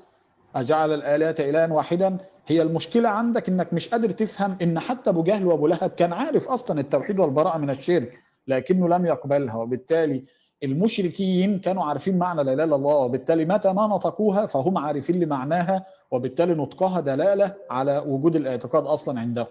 أجعل 0.57 0.93
الالهه 0.95 1.51
إلها 1.51 1.73
واحدا. 1.73 2.19
هي 2.47 2.63
المشكلة 2.63 3.09
عندك 3.09 3.49
إنك 3.49 3.73
مش 3.73 3.89
قادر 3.89 4.11
تفهم 4.11 4.57
إن 4.63 4.79
حتى 4.79 5.11
أبو 5.11 5.23
جهل 5.23 5.47
وأبو 5.47 5.67
لهب 5.67 5.91
كان 5.91 6.13
عارف 6.13 6.49
أصلا 6.49 6.81
التوحيد 6.81 7.19
والبراءة 7.21 7.59
من 7.59 7.71
الشرك 7.71 8.19
لكنه 8.49 8.89
لم 8.89 9.07
يقبلها. 9.07 9.57
وبالتالي 9.57 10.25
المشركين 10.63 11.59
كانوا 11.59 11.85
عارفين 11.85 12.19
معنى 12.19 12.43
لا 12.43 12.53
إله 12.53 12.65
إلا 12.65 12.77
الله. 12.77 12.97
وبالتالي 12.97 13.45
متى 13.45 13.73
ما 13.73 13.87
نطقوها 13.87 14.47
فهم 14.47 14.79
عارفين 14.79 15.21
لمعناها. 15.21 15.85
وبالتالي 16.11 16.55
نطقها 16.55 17.01
دلالة 17.01 17.55
على 17.71 17.99
وجود 18.07 18.37
الاعتقاد 18.37 18.85
أصلا 18.85 19.21
عندهم 19.21 19.47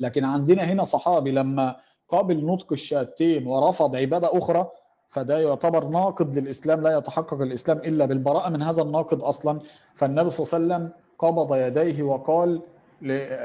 لكن 0.00 0.24
عندنا 0.24 0.62
هنا 0.64 0.84
صحابي 0.84 1.30
لما 1.30 1.76
قابل 2.08 2.46
نطق 2.46 2.72
الشهادتين 2.72 3.46
ورفض 3.46 3.96
عبادة 3.96 4.38
أخرى 4.38 4.68
فده 5.08 5.38
يعتبر 5.38 5.84
ناقض 5.84 6.38
للإسلام 6.38 6.80
لا 6.80 6.98
يتحقق 6.98 7.40
الإسلام 7.40 7.78
إلا 7.78 8.04
بالبراءة 8.06 8.48
من 8.48 8.62
هذا 8.62 8.82
الناقض 8.82 9.24
أصلا. 9.24 9.60
فالنبي 9.94 10.30
صلى 10.30 10.46
الله 10.46 10.74
عليه 10.74 10.84
وسلم 10.84 10.90
قبض 11.18 11.56
يديه 11.56 12.02
وقال 12.02 12.60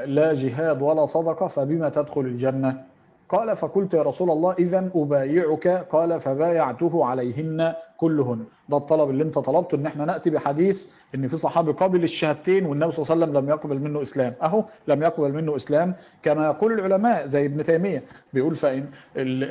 لا 0.06 0.32
جهاد 0.32 0.82
ولا 0.82 1.06
صدقة 1.06 1.46
فبما 1.46 1.88
تدخل 1.88 2.20
الجنة؟ 2.20 2.84
قال 3.28 3.56
فقلت 3.56 3.94
يا 3.94 4.02
رسول 4.02 4.30
الله 4.30 4.54
اذا 4.58 4.90
أبايعك. 4.94 5.68
قال 5.68 6.20
فبايعته 6.20 7.04
عليهن 7.04 7.74
كلهن. 7.96 8.44
ده 8.68 8.76
الطلب 8.76 9.10
اللي 9.10 9.24
انت 9.24 9.38
طلبته 9.38 9.74
إن 9.74 9.86
إحنا 9.86 10.04
نأتي 10.04 10.30
بحديث 10.30 10.90
إن 11.14 11.28
في 11.28 11.36
صحابي 11.36 11.72
قبل 11.72 12.02
الشهادتين 12.02 12.66
والنبي 12.66 12.92
صلى 12.92 13.02
الله 13.02 13.12
عليه 13.12 13.24
وسلم 13.24 13.44
لم 13.44 13.50
يقبل 13.50 13.78
منه 13.78 14.02
إسلام. 14.02 14.34
أهو 14.42 14.64
لم 14.88 15.02
يقبل 15.02 15.32
منه 15.32 15.56
إسلام. 15.56 15.94
كما 16.22 16.46
يقول 16.46 16.72
العلماء 16.72 17.26
زي 17.26 17.46
ابن 17.46 17.62
تيمية 17.62 18.02
بيقول 18.32 18.54
فإن 18.54 18.86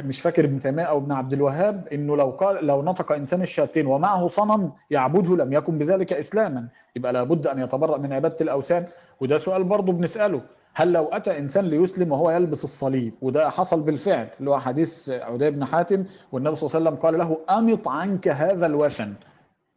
مش 0.07 0.21
فاكر 0.21 0.45
ابن 0.45 0.59
تيمية 0.59 0.83
أو 0.83 0.97
ابن 0.97 1.11
عبد 1.11 1.33
الوهاب 1.33 1.87
إنه 1.93 2.17
لو 2.17 2.29
قال 2.29 2.67
لو 2.67 2.81
نطق 2.81 3.11
إنسان 3.11 3.41
الشهادتين 3.41 3.87
ومعه 3.87 4.27
صنم 4.27 4.71
يعبده 4.91 5.35
لم 5.35 5.53
يكن 5.53 5.77
بذلك 5.77 6.13
إسلاما. 6.13 6.67
يبقى 6.95 7.13
لابد 7.13 7.47
أن 7.47 7.59
يتبرأ 7.59 7.97
من 7.97 8.13
عبادة 8.13 8.37
الأوثان. 8.41 8.85
وده 9.21 9.37
سؤال 9.37 9.63
برضه 9.63 9.93
بنسأله. 9.93 10.41
هل 10.75 10.91
لو 10.91 11.05
أتى 11.05 11.39
إنسان 11.39 11.65
ليسلم 11.65 12.11
وهو 12.11 12.31
يلبس 12.31 12.63
الصليب؟ 12.63 13.13
وده 13.21 13.49
حصل 13.49 13.81
بالفعل 13.81 14.27
اللي 14.39 14.49
هو 14.49 14.59
حديث 14.59 15.09
عدي 15.09 15.51
بن 15.51 15.65
حاتم 15.65 16.03
والنبي 16.31 16.55
صلى 16.55 16.67
الله 16.67 16.75
عليه 16.89 16.89
وسلم 16.89 17.01
قال 17.03 17.17
له 17.17 17.57
أمط 17.59 17.87
عنك 17.87 18.27
هذا 18.27 18.65
الوثن. 18.65 19.13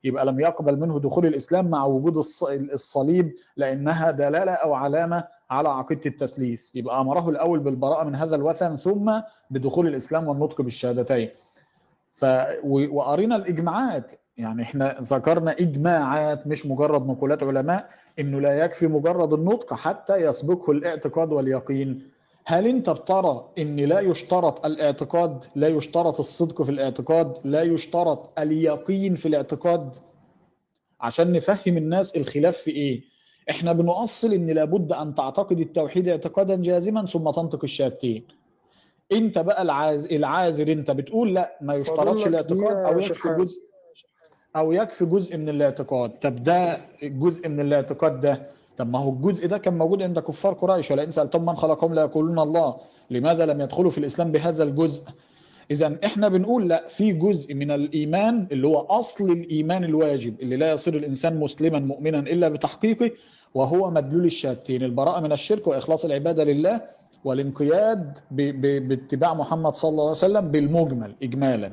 يبقى 0.05 0.27
لم 0.27 0.41
يقبل 0.41 0.81
منه 0.81 1.01
دخول 1.01 1.27
الإسلام 1.27 1.71
مع 1.71 1.85
وجود 1.85 2.17
الص- 2.23 2.51
الصليب 2.51 3.35
لأنها 3.57 4.11
دلالة 4.11 4.53
أو 4.53 4.75
علامة 4.75 5.25
على 5.51 5.69
عقيدة 5.69 6.03
التثليث. 6.07 6.71
يبقى 6.77 7.01
أمره 7.01 7.29
الأول 7.31 7.61
بالبراءة 7.61 8.05
من 8.05 8.15
هذا 8.15 8.37
الوثن 8.37 8.77
ثم 8.77 9.13
بدخول 9.51 9.87
الإسلام 9.87 10.29
والنطق 10.29 10.63
بالشهادتين. 10.63 11.31
ف 12.13 12.25
وقرينا 12.65 13.37
الإجماعات 13.37 14.13
يعني 14.39 14.63
إحنا 14.63 14.97
ذكرنا 15.03 15.53
إجماعات 15.53 16.47
مش 16.47 16.67
مجرد 16.67 17.07
نقولات 17.07 17.43
علماء 17.43 17.89
إنه 18.19 18.41
لا 18.41 18.65
يكفي 18.65 18.87
مجرد 18.87 19.33
النطق 19.33 19.75
حتى 19.75 20.17
يسبقه 20.17 20.71
الاعتقاد 20.71 21.33
واليقين. 21.33 22.03
هل 22.45 22.67
أنت 22.67 22.91
بترى 22.91 23.49
إن 23.59 23.77
لا 23.77 24.01
يشترط 24.01 24.67
الاعتقاد 24.67 25.45
لا 25.55 25.69
يشترط 25.69 26.19
الصدق 26.19 26.63
في 26.63 26.71
الاعتقاد 26.71 27.39
لا 27.45 27.63
يشترط 27.63 28.39
اليقين 28.39 29.15
في 29.15 29.29
الاعتقاد؟ 29.29 29.97
عشان 31.01 31.33
نفهم 31.33 31.77
الناس 31.77 32.17
الخلاف 32.17 32.57
في 32.57 32.71
إيه. 32.71 33.03
إحنا 33.51 33.73
بنؤصل 33.73 34.33
إن 34.33 34.47
لابد 34.51 34.93
أن 34.93 35.15
تعتقد 35.15 35.61
التوحيد 35.61 36.09
اعتقادا 36.09 36.57
جازما 36.57 37.07
ثم 37.07 37.31
تنطق 37.31 37.65
الشهادتين. 37.65 38.27
أنت 39.13 39.39
بقى 39.39 39.63
العاز 39.63 40.07
العازر 40.13 40.73
أنت 40.73 40.91
بتقول 40.91 41.35
لا 41.35 41.59
ما 41.61 41.75
يشترطش 41.75 42.27
الاعتقاد 42.27 42.77
أو 42.77 42.99
يكفي 43.01 43.29
جزء. 43.39 43.63
أو 44.57 44.73
يكفي 44.73 45.05
جزء 45.05 45.37
من 45.37 45.49
الاعتقاد. 45.49 46.11
طب 46.11 46.43
ده 46.43 46.81
جزء 47.03 47.49
من 47.49 47.61
الاعتقاد 47.61 48.21
ده 48.21 48.43
طب 48.77 48.91
ما 48.91 48.99
هو 48.99 49.11
الجزء 49.11 49.47
ده 49.47 49.59
كان 49.59 49.79
موجود 49.79 50.03
عند 50.03 50.19
كفار 50.19 50.53
قريش 50.53 50.91
ولئن 50.91 51.11
سألتم 51.11 51.47
من 51.47 51.57
خلقهم 51.57 51.95
لا 51.95 52.03
يقولون 52.03 52.39
الله 52.39 52.77
لماذا 53.11 53.47
لم 53.47 53.61
يدخلوا 53.61 53.91
في 53.91 53.99
الإسلام 53.99 54.33
بهذا 54.33 54.65
الجزء؟ 54.65 55.05
اذا 55.71 55.97
إحنا 56.05 56.29
بنقول 56.29 56.69
لا 56.69 56.87
في 56.89 57.13
جزء 57.13 57.55
من 57.55 57.71
الإيمان 57.71 58.47
اللي 58.53 58.67
هو 58.69 58.79
أصل 58.79 59.31
الإيمان 59.31 59.85
الواجب 59.85 60.41
اللي 60.41 60.57
لا 60.57 60.73
يصير 60.73 60.97
الإنسان 60.97 61.37
مسلما 61.41 61.79
مؤمنا 61.79 62.19
إلا 62.19 62.49
بتحقيقه 62.49 63.11
وهو 63.55 63.91
مدلول 63.91 64.25
الشهادتين 64.25 64.83
البراءة 64.83 65.21
من 65.21 65.33
الشرك 65.33 65.67
وإخلاص 65.67 66.05
العبادة 66.05 66.45
لله 66.45 66.81
والانقياد 67.25 68.19
باتباع 68.31 69.35
محمد 69.35 69.75
صلى 69.75 69.89
الله 69.91 70.03
عليه 70.03 70.11
وسلم 70.11 70.49
بالمجمل 70.51 71.15
اجمالا. 71.23 71.73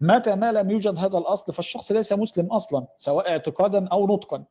متى 0.00 0.34
ما 0.34 0.52
لم 0.52 0.70
يوجد 0.70 0.98
هذا 0.98 1.18
الأصل 1.18 1.52
فالشخص 1.52 1.92
ليس 1.92 2.12
مسلم 2.12 2.46
أصلا 2.46 2.86
سواء 2.96 3.30
اعتقادا 3.30 3.86
أو 3.88 4.06
نطقا. 4.06 4.44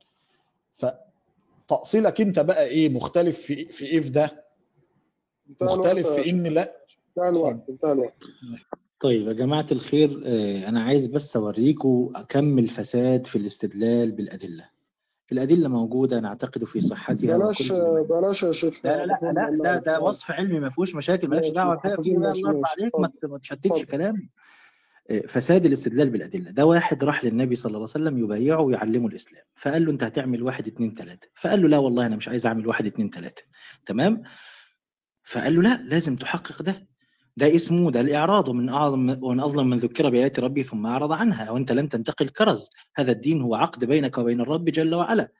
فتأصيلك 0.73 2.21
أنت 2.21 2.39
بقى 2.39 2.65
إيه؟ 2.65 2.89
مختلف 2.89 3.37
في 3.39 3.65
في 3.71 3.85
إيه 3.85 3.99
في 3.99 4.09
ده؟ 4.09 4.45
مختلف 5.61 6.07
في. 6.07 6.29
إن 6.29 6.43
لا. 6.47 6.75
انتهى 7.09 7.29
الوقت 7.29 7.69
انتهى 7.69 7.91
الوقت. 7.91 8.23
طيب 8.99 9.27
يا 9.27 9.33
جماعة 9.33 9.65
الخير 9.71 10.23
آه، 10.25 10.69
أنا 10.69 10.81
عايز 10.83 11.07
بس 11.07 11.35
أوريكم 11.37 12.13
كم 12.29 12.59
الفساد 12.59 13.25
في 13.25 13.37
الاستدلال 13.37 14.11
بالأدلة. 14.11 14.69
الأدلة 15.31 15.69
موجودة 15.69 16.19
نعتقد 16.19 16.63
في 16.63 16.81
صحتها 16.81 17.37
بلاش 17.37 17.71
بلاش 18.09 18.43
يا 18.43 18.51
شيخ. 18.51 18.79
لا 18.83 19.05
لا 19.05 19.19
لا 19.21 19.31
لا 19.31 19.57
ده 19.63 19.77
ده 19.77 19.99
وصف 19.99 20.31
علمي 20.31 20.59
ما 20.59 20.69
فيهوش 20.69 20.95
مشاكل 20.95 21.27
مالكش 21.27 21.49
بقى 21.49 21.81
ماشي، 21.85 22.11
الله 22.15 22.37
يرضى. 22.37 22.61
عليك 22.79 22.99
ما 23.23 23.37
تشتتش. 23.37 23.85
كلامي. 23.85 24.29
فساد 25.27 25.65
الاستدلال 25.65 26.09
بالأدلة. 26.09 26.51
ده 26.51 26.65
واحد 26.65 27.03
راح 27.03 27.25
للنبي 27.25 27.55
صلى 27.55 27.69
الله 27.69 27.79
عليه 27.79 27.83
وسلم 27.83 28.17
يبايعه 28.17 28.61
ويعلمه 28.61 29.07
الإسلام. 29.07 29.43
فقال 29.55 29.85
له 29.85 29.91
أنت 29.91 30.03
هتعمل 30.03 30.43
واحد 30.43 30.67
اتنين 30.67 30.95
تلاتة. 30.95 31.27
فقال 31.41 31.61
له 31.61 31.67
لا 31.67 31.77
والله 31.77 32.05
أنا 32.05 32.15
مش 32.15 32.27
عايز 32.27 32.45
أعمل 32.45 32.67
واحد 32.67 32.85
اتنين 32.85 33.09
تلاتة. 33.09 33.43
تمام؟ 33.85 34.23
فقال 35.23 35.55
له 35.55 35.61
لا 35.61 35.81
لازم 35.83 36.15
تحقق 36.15 36.61
ده. 36.61 36.87
ده 37.37 37.55
اسمه 37.55 37.91
ده 37.91 38.01
الإعراض. 38.01 38.49
ومن 38.49 38.69
أعظم 38.69 39.17
ومن 39.23 39.39
أظلم 39.39 39.69
من 39.69 39.77
ذكر 39.77 40.09
بآيات 40.09 40.39
ربي 40.39 40.63
ثم 40.63 40.85
أعرض 40.85 41.11
عنها. 41.11 41.51
وأنت 41.51 41.71
لن 41.71 41.89
تنتقل 41.89 42.29
كرز. 42.29 42.69
هذا 42.95 43.11
الدين 43.11 43.41
هو 43.41 43.55
عقد 43.55 43.85
بينك 43.85 44.17
وبين 44.17 44.41
الرب 44.41 44.65
جل 44.65 44.95
وعلا. 44.95 45.31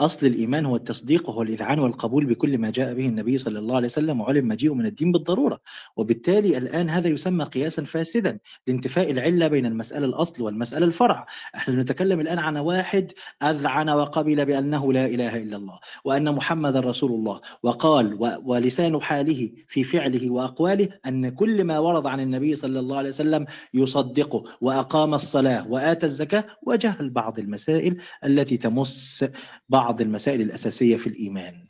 أصل 0.00 0.26
الإيمان 0.26 0.66
هو 0.66 0.76
التصديق 0.76 1.28
وهو 1.28 1.42
الإذعان 1.42 1.78
والقبول 1.78 2.26
بكل 2.26 2.58
ما 2.58 2.70
جاء 2.70 2.94
به 2.94 3.06
النبي 3.06 3.38
صلى 3.38 3.58
الله 3.58 3.76
عليه 3.76 3.86
وسلم 3.86 4.20
وعلم 4.20 4.48
مجيئه 4.48 4.74
من 4.74 4.86
الدين 4.86 5.12
بالضرورة. 5.12 5.60
وبالتالي 5.96 6.58
الآن 6.58 6.90
هذا 6.90 7.08
يسمى 7.08 7.44
قياسا 7.44 7.84
فاسدا 7.84 8.38
لانتفاء 8.66 9.10
العلة 9.10 9.48
بين 9.48 9.66
المسألة 9.66 10.06
الأصل 10.06 10.42
والمسألة 10.42 10.86
الفرع. 10.86 11.26
إحنا 11.54 11.74
نتكلم 11.74 12.20
الآن 12.20 12.38
عن 12.38 12.56
واحد 12.56 13.12
أذعن 13.42 13.90
وقبل 13.90 14.44
بأنه 14.44 14.92
لا 14.92 15.06
إله 15.06 15.42
إلا 15.42 15.56
الله 15.56 15.78
وأن 16.04 16.34
محمدا 16.34 16.80
رسول 16.80 17.10
الله 17.10 17.40
وقال 17.62 18.38
ولسان 18.44 19.00
حاله 19.02 19.50
في 19.68 19.84
فعله 19.84 20.30
وأقواله 20.30 20.88
أن 21.06 21.28
كل 21.28 21.64
ما 21.64 21.78
ورد 21.78 22.06
عن 22.06 22.20
النبي 22.20 22.54
صلى 22.54 22.78
الله 22.80 22.96
عليه 22.96 23.08
وسلم 23.08 23.46
يصدقه 23.74 24.44
وأقام 24.60 25.14
الصلاة 25.14 25.68
وآتى 25.68 26.06
الزكاة 26.06 26.44
وجهل 26.62 27.10
بعض 27.10 27.38
المسائل 27.38 27.96
التي 28.24 28.56
تمس 28.56 29.24
بعض 29.68 29.87
المسائل 30.00 30.40
الأساسية 30.40 30.96
في 30.96 31.06
الإيمان. 31.06 31.67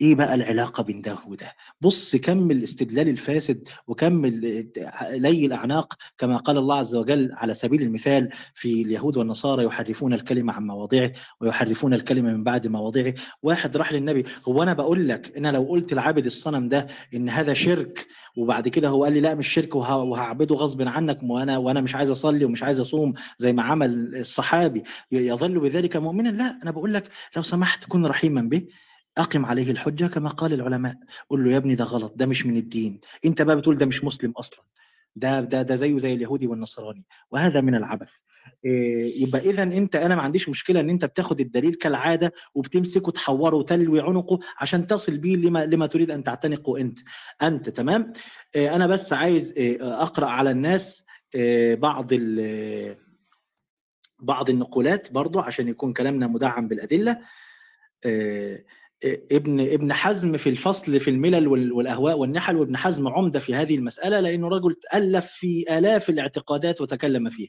إيه 0.00 0.14
بقى 0.14 0.34
العلاقة 0.34 0.82
بين 0.82 1.00
ده 1.02 1.16
وده؟ 1.26 1.52
بص 1.80 2.16
كم 2.16 2.50
الاستدلال 2.50 3.08
الفاسد 3.08 3.68
وكم 3.86 4.26
لي 4.26 5.46
الأعناق 5.46 5.94
كما 6.18 6.36
قال 6.36 6.58
الله 6.58 6.76
عز 6.76 6.94
وجل 6.94 7.30
على 7.32 7.54
سبيل 7.54 7.82
المثال 7.82 8.28
في 8.54 8.82
اليهود 8.82 9.16
والنصارى 9.16 9.64
يحرفون 9.64 10.14
الكلمة 10.14 10.52
عن 10.52 10.66
مواضعه 10.66 11.12
ويحرفون 11.40 11.94
الكلمة 11.94 12.32
من 12.32 12.44
بعد 12.44 12.66
مواضعه. 12.66 13.14
واحد 13.42 13.76
راح 13.76 13.92
للنبي 13.92 14.24
هو 14.48 14.62
أنا 14.62 14.72
بقول 14.72 15.08
لك 15.08 15.36
أنا 15.36 15.52
لو 15.52 15.62
قلت 15.64 15.94
لعابد 15.94 16.26
الصنم 16.26 16.68
ده 16.68 16.86
إن 17.14 17.28
هذا 17.28 17.54
شرك 17.54 18.06
وبعد 18.36 18.68
كده 18.68 18.88
هو 18.88 19.04
قال 19.04 19.12
لي 19.12 19.20
لا 19.20 19.34
مش 19.34 19.48
شرك 19.48 19.74
وه- 19.74 20.02
وهعبده 20.02 20.54
غصب 20.54 20.82
عنك 20.82 21.18
وأنا 21.22 21.58
وأنا 21.58 21.80
مش 21.80 21.94
عايز 21.94 22.10
أصلي 22.10 22.44
ومش 22.44 22.62
عايز 22.62 22.80
أصوم 22.80 23.14
زي 23.38 23.52
ما 23.52 23.62
عمل 23.62 24.16
الصحابي. 24.16 24.82
يظل 25.12 25.58
بذلك 25.60 25.96
مؤمنا؟ 25.96 26.28
لا 26.28 26.58
أنا 26.62 26.70
بقول 26.70 26.94
لك 26.94 27.08
لو 27.36 27.42
سمحت 27.42 27.84
كن 27.88 28.06
رحيما 28.06 28.40
به. 28.42 28.66
أقم 29.18 29.46
عليه 29.46 29.70
الحجة 29.70 30.06
كما 30.06 30.28
قال 30.28 30.52
العلماء. 30.52 30.96
قول 31.30 31.44
له 31.44 31.50
يا 31.52 31.56
ابني 31.56 31.74
ده 31.74 31.84
غلط 31.84 32.12
ده 32.16 32.26
مش 32.26 32.46
من 32.46 32.56
الدين. 32.56 33.00
أنت 33.24 33.42
بقى 33.42 33.56
بتقول 33.56 33.76
ده 33.78 33.86
مش 33.86 34.04
مسلم 34.04 34.30
أصلا. 34.30 34.64
ده 35.16 35.40
ده 35.40 35.62
ده 35.62 35.76
زيه 35.76 35.98
زي 35.98 36.14
اليهودي 36.14 36.46
والنصراني. 36.46 37.06
وهذا 37.30 37.60
من 37.60 37.74
العبث. 37.74 38.12
إيه، 38.64 39.22
يبقى 39.22 39.40
اذا 39.40 39.62
أنت 39.62 39.96
أنا 39.96 40.16
ما 40.16 40.22
عنديش 40.22 40.48
مشكلة 40.48 40.80
إن 40.80 40.90
أنت 40.90 41.04
بتاخد 41.04 41.40
الدليل 41.40 41.74
كالعادة 41.74 42.32
وبتمسكه 42.54 43.12
تحوره 43.12 43.56
وتلوي 43.56 44.00
عنقه 44.00 44.38
عشان 44.60 44.86
تصل 44.86 45.18
بيه 45.18 45.36
لما 45.36 45.66
لما 45.66 45.86
تريد 45.86 46.10
أن 46.10 46.24
تعتنقه 46.24 46.80
أنت. 46.80 46.98
أنت 47.42 47.68
تمام؟ 47.68 48.12
إيه، 48.54 48.74
أنا 48.74 48.86
بس 48.86 49.12
عايز 49.12 49.52
إيه، 49.58 50.02
أقرأ 50.02 50.26
على 50.26 50.50
الناس 50.50 51.04
إيه، 51.34 51.74
بعض 51.74 52.12
بعض 54.18 54.50
النقولات 54.50 55.12
برضو 55.12 55.40
عشان 55.40 55.68
يكون 55.68 55.92
كلامنا 55.92 56.26
مدعم 56.26 56.68
بالأدلة. 56.68 57.12
آه، 58.04 58.56
آه، 58.56 58.64
ابن 59.32 59.60
ابن 59.60 59.92
حزم 59.92 60.36
في 60.36 60.48
الفصل 60.48 61.00
في 61.00 61.10
الملل 61.10 61.48
وال- 61.48 61.72
والأهواء 61.72 62.18
والنحل 62.18 62.56
وابن 62.56 62.76
حزم 62.76 63.08
عمدة 63.08 63.40
في 63.40 63.54
هذه 63.54 63.74
المسألة 63.74 64.20
لأنه 64.20 64.48
رجل 64.48 64.76
الف 64.94 65.26
في 65.26 65.78
آلاف 65.78 66.10
الاعتقادات 66.10 66.80
وتكلم 66.80 67.30
فيها. 67.30 67.48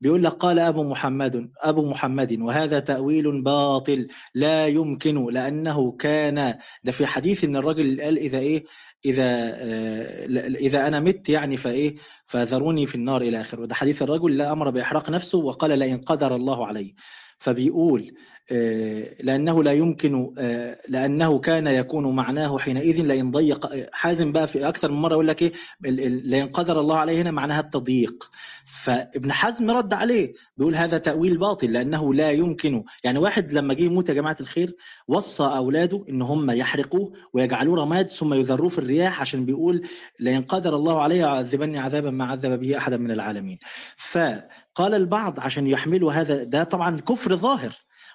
بيقول 0.00 0.24
لك 0.24 0.32
قال 0.32 0.58
أبو 0.58 0.84
محمد 0.84 1.50
أبو 1.62 1.88
محمد 1.88 2.40
وهذا 2.40 2.78
تأويل 2.80 3.42
باطل 3.42 4.06
لا 4.34 4.66
يمكن 4.66 5.26
لأنه 5.32 5.92
كان 5.92 6.54
ده 6.84 6.92
في 6.92 7.06
حديث 7.06 7.44
إن 7.44 7.56
الرجل 7.56 8.00
قال 8.02 8.18
إذا 8.18 8.38
إيه 8.38 8.64
إذا 9.04 9.22
آه، 9.24 10.26
إذا 10.56 10.86
أنا 10.86 11.00
مت 11.00 11.28
يعني 11.28 11.56
فإيه 11.56 11.96
فذروني 12.26 12.86
في 12.86 12.94
النار 12.94 13.22
إلى 13.22 13.40
آخره. 13.40 13.60
وده 13.60 13.74
حديث 13.74 14.02
الرجل 14.02 14.36
لا 14.36 14.52
أمر 14.52 14.70
بإحراق 14.70 15.10
نفسه 15.10 15.38
وقال 15.38 15.78
لئن 15.78 15.98
قدر 15.98 16.36
الله 16.36 16.66
عليه 16.66 16.92
فبيقول 17.38 18.14
لأنه 19.22 19.62
لا 19.62 19.72
يمكن 19.72 20.34
آه، 20.38 20.78
لأنه 20.88 21.38
كان 21.38 21.66
يكون 21.66 22.16
معناه 22.16 22.58
حينئذ 22.58 23.02
لئن 23.02 23.30
ضيق 23.30 23.70
حازم 23.92 24.32
بقى 24.32 24.48
في 24.48 24.68
أكثر 24.68 24.90
من 24.92 24.98
مرة 24.98 25.12
يقول 25.12 25.28
لك 25.28 25.42
إيه 25.42 25.52
لئن 26.24 26.46
قدر 26.48 26.80
الله 26.80 26.96
عليه 26.98 27.22
هنا 27.22 27.30
معناها 27.30 27.60
التضييق. 27.60 28.30
فابن 28.66 29.32
حزم 29.32 29.70
رد 29.70 29.92
عليه 29.92 30.32
بيقول 30.56 30.74
هذا 30.74 30.98
تأويل 30.98 31.38
باطل 31.38 31.72
لأنه 31.72 32.14
لا 32.14 32.30
يمكن. 32.30 32.84
يعني 33.04 33.18
واحد 33.18 33.52
لما 33.52 33.74
جه 33.74 33.82
يموت 33.82 34.08
يا 34.08 34.14
جماعة 34.14 34.36
الخير 34.40 34.76
وصى 35.08 35.42
أولاده 35.42 36.04
إن 36.08 36.22
هم 36.22 36.50
يحرقوه 36.50 37.12
ويجعلوه 37.32 37.76
رماد 37.76 38.10
ثم 38.10 38.34
يذروه 38.34 38.68
في 38.68 38.78
الرياح 38.78 39.20
عشان 39.20 39.46
بيقول 39.46 39.82
لئن 40.20 40.42
قدر 40.42 40.76
الله 40.76 41.02
عليه 41.02 41.20
يعذبني 41.20 41.78
عذابا 41.78 42.10
ما 42.10 42.24
عذب 42.24 42.60
به 42.60 42.76
أحدا 42.78 42.96
من 42.96 43.10
العالمين. 43.10 43.58
فقال 43.96 44.94
البعض 44.94 45.40
عشان 45.40 45.66
يحملوا 45.66 46.12
هذا 46.12 46.42
ده 46.44 46.64
طبعا 46.64 47.00
كفر 47.00 47.36
ظاهر. 47.36 47.72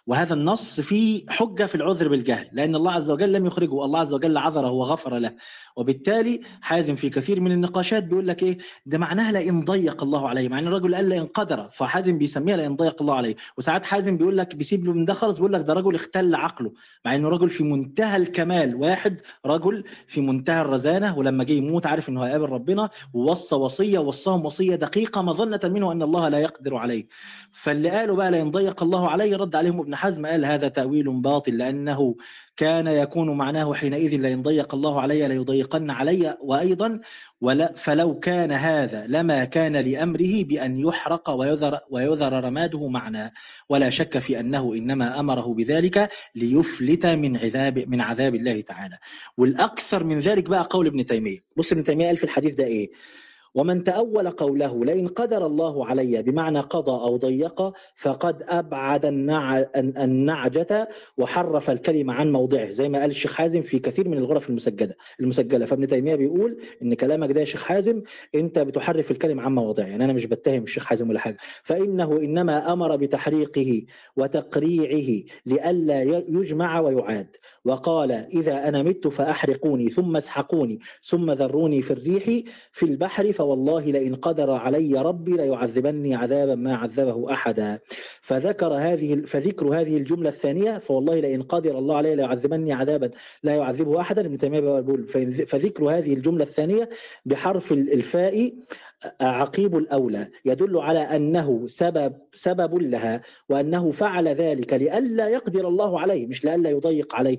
وهذا 0.08 0.34
النص 0.34 0.80
فيه 0.82 1.24
حجة 1.30 1.66
في 1.66 1.76
العذر 1.76 2.08
بالجهل 2.08 2.48
لأن 2.54 2.76
الله 2.76 2.92
عز 2.92 3.12
وجل 3.12 3.32
لم 3.34 3.46
يخرجه 3.46 3.86
الله 3.86 4.00
عز 4.00 4.14
وجل 4.14 4.38
عذره 4.38 4.70
وغفر 4.72 5.18
له. 5.18 5.32
وبالتالي 5.76 6.42
حازم 6.62 6.96
في 6.96 7.10
كثير 7.10 7.40
من 7.40 7.52
النقاشات 7.52 8.04
بيقول 8.04 8.28
لك 8.28 8.44
إيه؟ 8.44 8.58
ده 8.86 8.98
معناها 8.98 9.32
لئن 9.32 9.66
ضيق 9.66 10.04
الله 10.04 10.30
عليه 10.30 10.50
مع 10.50 10.60
إن 10.60 10.68
الرجل 10.68 10.96
قال 10.96 11.10
لئن 11.10 11.26
قدر 11.26 11.70
فحازم 11.74 12.18
بيسميها 12.18 12.58
لئن 12.58 12.76
ضيق 12.76 13.02
الله 13.02 13.16
عليه. 13.16 13.36
وساعات 13.58 13.86
حازم 13.86 14.18
بيقول 14.18 14.38
لك 14.38 14.56
بيسيب 14.56 14.86
له 14.86 14.94
من 14.94 15.06
ده 15.06 15.14
خالص 15.14 15.38
بيقول 15.38 15.54
لك 15.54 15.62
ده 15.62 15.74
رجل 15.74 15.96
اختل 15.96 16.36
عقله 16.36 16.72
مع 17.06 17.16
إنه 17.16 17.30
رجل 17.30 17.50
في 17.50 17.64
منتهى 17.64 18.18
الكمال 18.18 18.76
واحد 18.76 19.22
رجل 19.46 19.84
في 20.08 20.22
منتهى 20.22 20.62
الرزانة 20.62 21.18
ولما 21.18 21.44
جه 21.44 21.54
يموت 21.54 21.86
عارف 21.86 22.10
إنه 22.10 22.24
هيقابل 22.24 22.50
ربنا 22.50 22.90
ووصى 23.14 23.56
وصية 23.56 24.00
وصاهم 24.00 24.46
وصية 24.46 24.76
دقيقة 24.76 25.22
مظنة 25.22 25.60
منه 25.64 25.92
أن 25.92 26.02
الله 26.02 26.30
لا 26.30 26.40
يقدر 26.40 26.76
عليه. 26.76 27.08
فاللي 27.52 27.90
قالوا 27.90 28.16
بقى 28.16 28.32
لئن 28.32 28.52
ضيق 28.52 28.84
الله 28.84 29.10
عليه 29.10 29.38
رد 29.38 29.56
عليهم 29.56 29.80
ابن 29.80 29.95
حزم 29.96 30.26
قال 30.26 30.46
هذا 30.46 30.68
تأويل 30.68 31.22
باطل 31.22 31.58
لأنه 31.58 32.16
كان 32.58 32.88
يكون 32.88 33.38
معناه 33.38 33.74
حينئذ 33.74 34.16
لئن 34.16 34.42
ضيق 34.42 34.76
الله 34.76 35.02
علي 35.02 35.28
ليضيقن 35.28 35.90
علي 35.92 36.38
وأيضا 36.42 37.00
ولا 37.42 37.74
فلو 37.76 38.20
كان 38.20 38.52
هذا 38.52 39.08
لما 39.08 39.46
كان 39.46 39.76
لأمره 39.76 40.44
بأن 40.44 40.78
يحرق 40.80 41.30
ويذر 41.30 41.80
ويذر 41.90 42.44
رماده 42.44 42.88
معنى 42.88 43.34
ولا 43.70 43.90
شك 43.90 44.18
في 44.20 44.40
أنه 44.40 44.74
إنما 44.74 45.20
أمره 45.20 45.54
بذلك 45.54 46.10
ليفلت 46.36 47.06
من 47.06 47.38
عذاب 47.38 47.84
من 47.88 48.02
عذاب 48.02 48.36
الله 48.36 48.62
تعالى. 48.62 48.98
والأكثر 49.38 50.04
من 50.04 50.20
ذلك 50.20 50.50
بقى 50.50 50.68
قول 50.70 50.88
ابن 50.88 51.06
تيمية. 51.06 51.40
بص 51.58 51.72
ابن 51.72 51.84
تيمية 51.84 52.06
قال 52.08 52.18
في 52.18 52.24
الحديث 52.24 52.54
ده 52.54 52.64
إيه؟ 52.64 52.92
ومن 53.56 53.84
تأول 53.84 54.30
قوله 54.30 54.86
لئن 54.86 55.08
قدر 55.08 55.46
الله 55.46 55.86
علي 55.86 56.24
بمعنى 56.24 56.60
قضى 56.60 56.92
أو 56.92 57.18
ضيق 57.18 57.74
فقد 57.96 58.44
أبعد 58.44 59.06
النع... 59.06 59.66
النعجة 59.76 60.90
وحرف 61.18 61.70
الكلمة 61.70 62.14
عن 62.14 62.32
موضعه. 62.32 62.70
زي 62.70 62.90
ما 62.90 63.00
قال 63.02 63.10
الشيخ 63.10 63.34
حازم 63.34 63.62
في 63.62 63.80
كثير 63.80 64.10
من 64.10 64.18
الغرف 64.18 64.50
المسجلة 64.50 64.94
المسجلة. 65.20 65.66
فابن 65.66 65.88
تيمية 65.88 66.16
بيقول 66.16 66.58
إن 66.82 66.94
كلامك 66.94 67.32
ده 67.32 67.40
يا 67.40 67.46
شيخ 67.46 67.64
حازم 67.64 68.02
أنت 68.36 68.60
بتحرف 68.60 69.12
الكلمة 69.12 69.44
عن 69.44 69.56
مواضعه 69.56 69.86
يعني 69.86 70.06
أنا 70.06 70.14
مش 70.14 70.26
بتهم 70.26 70.64
الشيخ 70.64 70.86
حازم 70.86 71.10
ولا 71.10 71.20
حاجة. 71.20 71.38
فإنه 71.64 72.18
إنما 72.18 72.74
أمر 72.74 72.96
بتحريقه 72.96 73.84
وتقريعه 74.18 75.24
لئلا 75.46 76.04
يجمع 76.30 76.80
ويعاد. 76.80 77.28
وقال 77.66 78.12
إذا 78.12 78.68
أنا 78.68 78.84
مت 78.84 79.08
فأحرقوني 79.08 79.90
ثم 79.90 80.16
اسحقوني 80.16 80.80
ثم 81.04 81.32
ذروني 81.32 81.82
في 81.82 81.92
الريح 81.92 82.26
في 82.72 82.84
البحر 82.84 83.32
فوالله 83.46 83.92
لئن 83.92 84.16
قدر 84.16 84.52
علي 84.52 85.02
ربي 85.02 85.32
ليعذبني 85.32 86.16
عذابا 86.16 86.56
ما 86.56 86.76
عذبه 86.76 87.34
أحدا. 87.34 87.80
فذكر 88.22 88.74
هذه 88.74 89.22
فذكر 89.22 89.82
هذه 89.82 89.98
الجملة 89.98 90.30
الثانية 90.30 90.78
فوالله 90.78 91.20
لئن 91.20 91.42
قدر 91.42 91.78
الله 91.78 91.98
علي 91.98 92.16
ليعذبني 92.16 92.74
عذابا 92.74 93.12
لا 93.44 93.56
يعذبه 93.56 94.02
أحدا 94.02 94.26
ابن 94.26 94.38
تيمية 94.38 94.60
بيقول 94.60 95.08
فذكر 95.48 95.90
هذه 95.90 96.14
الجملة 96.14 96.44
الثانية 96.44 96.90
بحرف 97.26 97.72
الفاء 97.72 98.54
عقيب 99.22 99.78
الأولى 99.78 100.28
يدل 100.46 100.78
على 100.78 101.00
أنه 101.00 101.68
سبب 101.68 102.14
سبب 102.34 102.76
لها 102.76 103.22
وأنه 103.50 103.92
فعل 103.92 104.28
ذلك 104.28 104.74
لئلا 104.74 105.28
يقدر 105.30 105.68
الله 105.68 106.00
عليه 106.00 106.28
مش 106.28 106.46
لئلا 106.46 106.70
يضيق 106.70 107.16
عليه. 107.16 107.38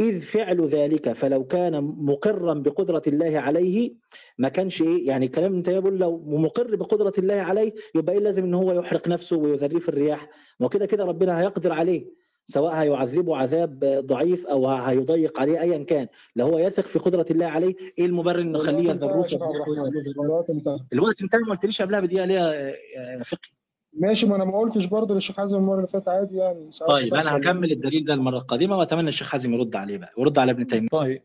إذ 0.00 0.20
فعل 0.20 0.66
ذلك 0.66 1.12
فلو 1.12 1.44
كان 1.44 1.80
مقرا 1.98 2.54
بقدرة 2.54 3.02
الله 3.06 3.38
عليه 3.38 3.94
ما 4.38 4.48
كانش 4.48 4.82
إيه 4.82 5.06
يعني 5.08 5.28
كلام 5.28 5.54
أنت 5.54 5.70
بيقول 5.70 5.98
لو 5.98 6.18
مقر 6.26 6.76
بقدرة 6.76 7.12
الله 7.18 7.34
عليه 7.34 7.74
يبقى 7.94 8.14
إيه 8.14 8.20
لازم 8.20 8.44
إن 8.44 8.54
هو 8.54 8.72
يحرق 8.72 9.08
نفسه 9.08 9.36
ويذريه 9.36 9.78
في 9.78 9.88
الرياح؟ 9.88 10.28
ما 10.60 10.68
كده 10.68 10.86
كده 10.86 11.04
ربنا 11.04 11.40
هيقدر 11.40 11.72
عليه 11.72 12.24
سواء 12.46 12.72
هيعذبه 12.74 13.36
عذاب 13.36 13.78
ضعيف 14.06 14.46
أو 14.46 14.68
هيضيق 14.68 15.40
عليه 15.40 15.60
ايا 15.60 15.84
كان. 15.84 16.06
لو 16.36 16.46
هو 16.46 16.58
يثق 16.58 16.84
في 16.84 16.98
قدرة 16.98 17.26
الله 17.30 17.46
عليه 17.46 17.74
إيه 17.98 18.06
المبرر 18.06 18.40
انه 18.40 18.58
يخليه 18.58 18.90
يذروه؟ 18.90 19.26
الوقت 20.92 21.22
انتهى 21.22 21.40
ما 21.40 21.50
قلتليش 21.54 21.82
قبلها 21.82 22.00
بدقيقة 22.00 22.24
ليه 22.24 22.34
يا 22.36 23.22
فقي؟ 23.22 23.48
ماشي 23.96 24.26
ما 24.26 24.36
أنا 24.36 24.44
ما 24.44 24.58
قلتش 24.58 24.86
برضه 24.86 25.14
للشيخ 25.14 25.36
حازم 25.36 25.58
المرة 25.58 25.76
اللي 25.76 25.86
فاتت 25.88 26.08
عادي 26.08 26.36
يعني 26.36 26.70
طيب 26.88 27.14
أنا 27.14 27.36
هكمل 27.36 27.72
الدليل 27.72 28.04
ده 28.04 28.14
المرة 28.14 28.38
القادمه 28.38 28.78
وأتمنى 28.78 29.08
الشيخ 29.08 29.28
حازم 29.28 29.54
يرد 29.54 29.76
عليه 29.76 29.98
بقى 29.98 30.12
ويرد 30.18 30.38
على 30.38 30.52
ابن 30.52 30.66
تيمية. 30.66 30.88
طيب 30.88 31.22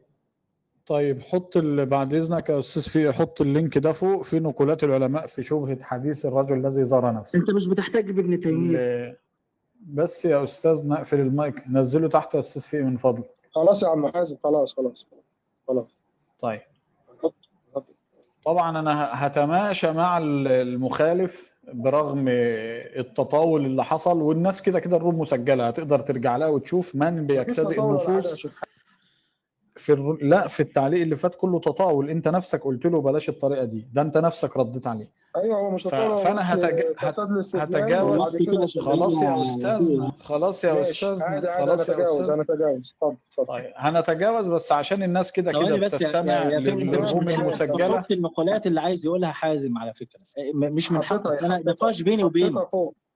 طيب 0.86 1.22
حط 1.22 1.58
بعد 1.58 2.14
إذنك 2.14 2.50
يا 2.50 2.60
أستاذ 2.60 2.84
في 2.92 3.12
حط 3.12 3.42
ال 3.42 3.49
link 3.49 3.78
ده 3.78 3.92
فوق 3.92 4.22
في 4.24 4.40
نقولات 4.40 4.84
العلماء 4.84 5.28
في 5.28 5.44
شبهة 5.44 5.84
حديث 5.84 6.26
الرجل 6.26 6.58
الذي 6.58 6.84
ذرى 6.84 7.14
نفسه. 7.14 7.40
أنت 7.40 7.52
مش 7.52 7.68
بتحتاج 7.68 8.12
بابن 8.12 8.40
تيمية. 8.40 9.20
بس 9.82 10.26
يا 10.26 10.44
أستاذ 10.44 10.88
نقفل 10.88 11.20
المايك 11.20 11.64
نزله 11.70 12.08
تحت 12.08 12.34
يا 12.34 12.40
أستاذ 12.40 12.62
فيه 12.62 12.82
من 12.82 12.98
فضلك. 12.98 13.30
خلاص 13.52 13.84
يا 13.84 13.88
عم 13.88 14.08
حازم 14.08 14.38
خلاص 14.44 14.74
خلاص 14.74 15.08
خلاص. 15.68 15.96
طيب. 16.42 16.62
طبعا 18.46 18.80
أنا 18.80 19.10
هتماشى 19.14 19.92
مع 19.92 20.18
المخالف 20.18 21.49
برغم 21.74 22.26
التطاول 22.30 23.66
اللي 23.66 23.84
حصل 23.86 24.22
والناس 24.22 24.62
كده 24.62 24.80
كده 24.80 24.98
الروم 24.98 25.20
مسجلة 25.20 25.68
هتقدر 25.68 26.00
ترجع 26.00 26.38
لها 26.38 26.48
وتشوف 26.48 26.96
من 26.96 27.28
بيجتزئ 27.28 27.82
النصوص 27.82 28.48
في 29.80 29.94
الر... 29.94 30.18
لا 30.22 30.48
في 30.48 30.60
التعليق 30.60 31.02
اللي 31.02 31.16
فات 31.16 31.36
كله 31.36 31.60
تطاول. 31.60 32.10
انت 32.10 32.28
نفسك 32.28 32.64
قلت 32.64 32.86
له 32.86 33.02
بلاش 33.02 33.30
الطريقة 33.30 33.64
دي. 33.64 33.88
ده 33.94 34.02
انت 34.02 34.18
نفسك 34.18 34.58
رديت 34.58 34.88
عليه. 34.88 35.20
أيوه 35.38 35.58
هو 35.60 35.72
مش 35.72 35.84
ف... 35.84 35.88
فأنا 35.96 36.54
هتج... 36.54 36.82
هت... 36.98 37.20
هتجاوز. 37.56 38.78
خلاص 38.80 39.16
يا 39.16 39.44
أستاذ 39.44 40.02
خلاص 40.20 40.64
يا 40.64 40.82
أستاذ 40.82 41.20
خلاص 41.58 41.90
يا 41.90 42.04
أستاذ 42.04 42.30
أنا 42.30 42.42
أتجاوز. 42.42 42.96
اتفضل 43.02 43.48
طيب 43.48 43.72
هنتجاوز 43.76 44.46
بس 44.46 44.72
عشان 44.72 45.04
الناس 45.04 45.32
كده 45.32 45.52
كده 45.52 45.76
بتستمع 45.76 46.44
للروم 46.44 47.30
المسجلة. 47.30 48.04
النقولات 48.12 48.68
اللي 48.68 48.82
عايز 48.82 49.06
يقولها 49.06 49.32
حازم 49.32 49.78
على 49.78 49.94
فكرة. 49.94 50.20
مش 50.56 50.92
من 50.92 51.04
حقك. 51.04 51.44
أنا 51.44 51.64
نقاش 51.66 52.02
بيني 52.02 52.24
وبينه. 52.24 52.68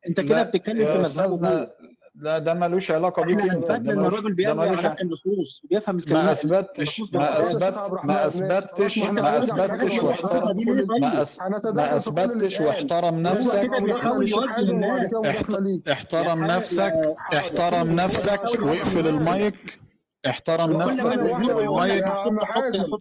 أنت 0.10 0.22
كده 0.22 0.44
بتتكلم 0.44 0.86
في 0.86 0.98
مذهبه 0.98 1.68
لا 2.16 2.40
ده 2.40 2.54
ملوش 2.54 2.92
علاقة 2.92 3.24
بيك 3.24 3.40
أنت 3.40 3.52
اثبتنا 3.52 3.94
ان 3.94 4.06
الراجل 4.06 4.34
بيفهم 4.34 4.60
على 4.60 4.96
النصوص 5.02 5.62
وبيفهم 5.66 5.98
الكلمات. 5.98 6.24
ما 6.26 6.32
اثبتش 6.32 7.02
ما 7.14 7.40
اثبت 7.40 8.04
ما 8.04 8.28
اثبتش 8.28 8.98
ما 8.98 9.38
أثبتش 9.38 10.00
واحترم 10.04 10.58
ما 11.74 11.96
أثبتش 11.96 12.60
واحترم 12.60 13.22
نفسك. 13.22 13.70
أحترم 15.92 16.46
نفسك. 16.46 17.16
احترم 17.34 17.96
نفسك 17.96 18.42
واقفل 18.62 19.08
المايك. 19.08 19.80
احترم 20.26 20.72
نفسك 20.72 21.06
واقفل 21.06 21.60
المايك. 21.60 22.04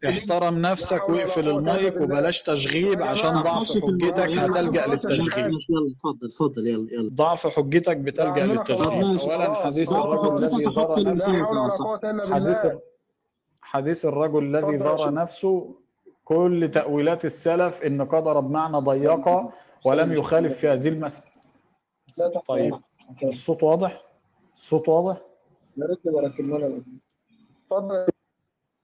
احترم 0.05 0.59
نفسك 0.59 1.09
واقفل 1.09 1.49
المايك 1.49 2.01
وبلاش 2.01 2.43
تشغيب 2.43 3.03
عشان 3.03 3.43
ضعف 3.43 3.73
حجتك 3.85 4.19
هتلجأ 4.19 4.87
للتشغيب. 4.87 5.51
يلا 5.71 5.93
اتفضل 5.93 6.27
اتفضل 6.27 6.67
يلا 6.67 6.93
يلا. 6.93 7.11
ضعف 7.13 7.47
حجتك 7.47 7.97
بتلجأ 7.97 8.47
للتشغيب. 8.47 9.03
اولا 9.21 9.55
حديث 9.55 9.93
الرجل 9.93 10.37
الذي 10.39 10.71
زار 10.71 11.03
نفسه. 11.03 12.01
حديث 12.35 12.67
حديث 13.63 14.05
الرجل 14.05 14.57
الذي 14.57 14.79
زار 14.79 15.15
نفسه. 15.15 15.75
كل 16.25 16.71
تأويلات 16.75 17.25
السلف 17.25 17.83
إن 17.83 18.03
قدر 18.03 18.41
بمعنى 18.41 18.77
ضيقة 18.77 19.53
ولم 19.85 20.13
يخالف 20.13 20.59
في 20.59 20.69
هذه 20.69 20.89
المسألة. 20.89 21.33
طيب 22.49 22.75
الصوت 23.23 23.63
واضح؟ 23.63 24.03
الصوت 24.55 24.89
واضح؟ 24.89 25.17
يا 25.77 25.87
ريت 25.87 25.99
بركب 26.05 26.45
لنا 26.45 26.83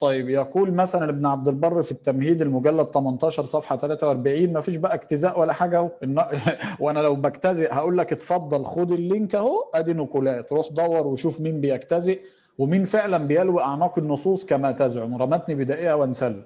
طيب 0.01 0.29
يقول 0.29 0.73
مثلا 0.73 1.09
ابن 1.09 1.27
عبد 1.27 1.49
البر 1.49 1.83
في 1.83 1.93
التمهيد 1.93 2.43
المجلد 2.43 2.87
18 2.95 3.45
صفحة 3.45 3.77
43 3.77 4.53
ما 4.53 4.61
فيش 4.61 4.77
بقى 4.77 4.95
اجتزاء 4.95 5.41
ولا 5.41 5.53
حاجة 5.53 5.79
أهو. 5.79 5.91
وأنا 6.81 7.01
لو 7.01 7.15
بجتزئ 7.15 7.73
هقول 7.73 7.99
لك 7.99 8.13
اتفضل 8.13 8.65
خد 8.65 8.93
ال 8.93 9.01
link 9.01 9.35
أهو 9.35 9.71
أدي 9.75 9.93
نقولات. 9.93 10.53
روح 10.53 10.69
دور 10.69 11.07
وشوف 11.07 11.41
مين 11.41 11.61
بيجتزئ 11.61 12.21
ومين 12.59 12.85
فعلا 12.85 13.19
بيلوي 13.19 13.63
أعناق 13.63 13.99
النصوص 13.99 14.45
كما 14.45 14.73
تزعم. 14.73 15.17
رمتني 15.23 15.55
بدائها 15.55 15.95
وانسل. 15.95 16.43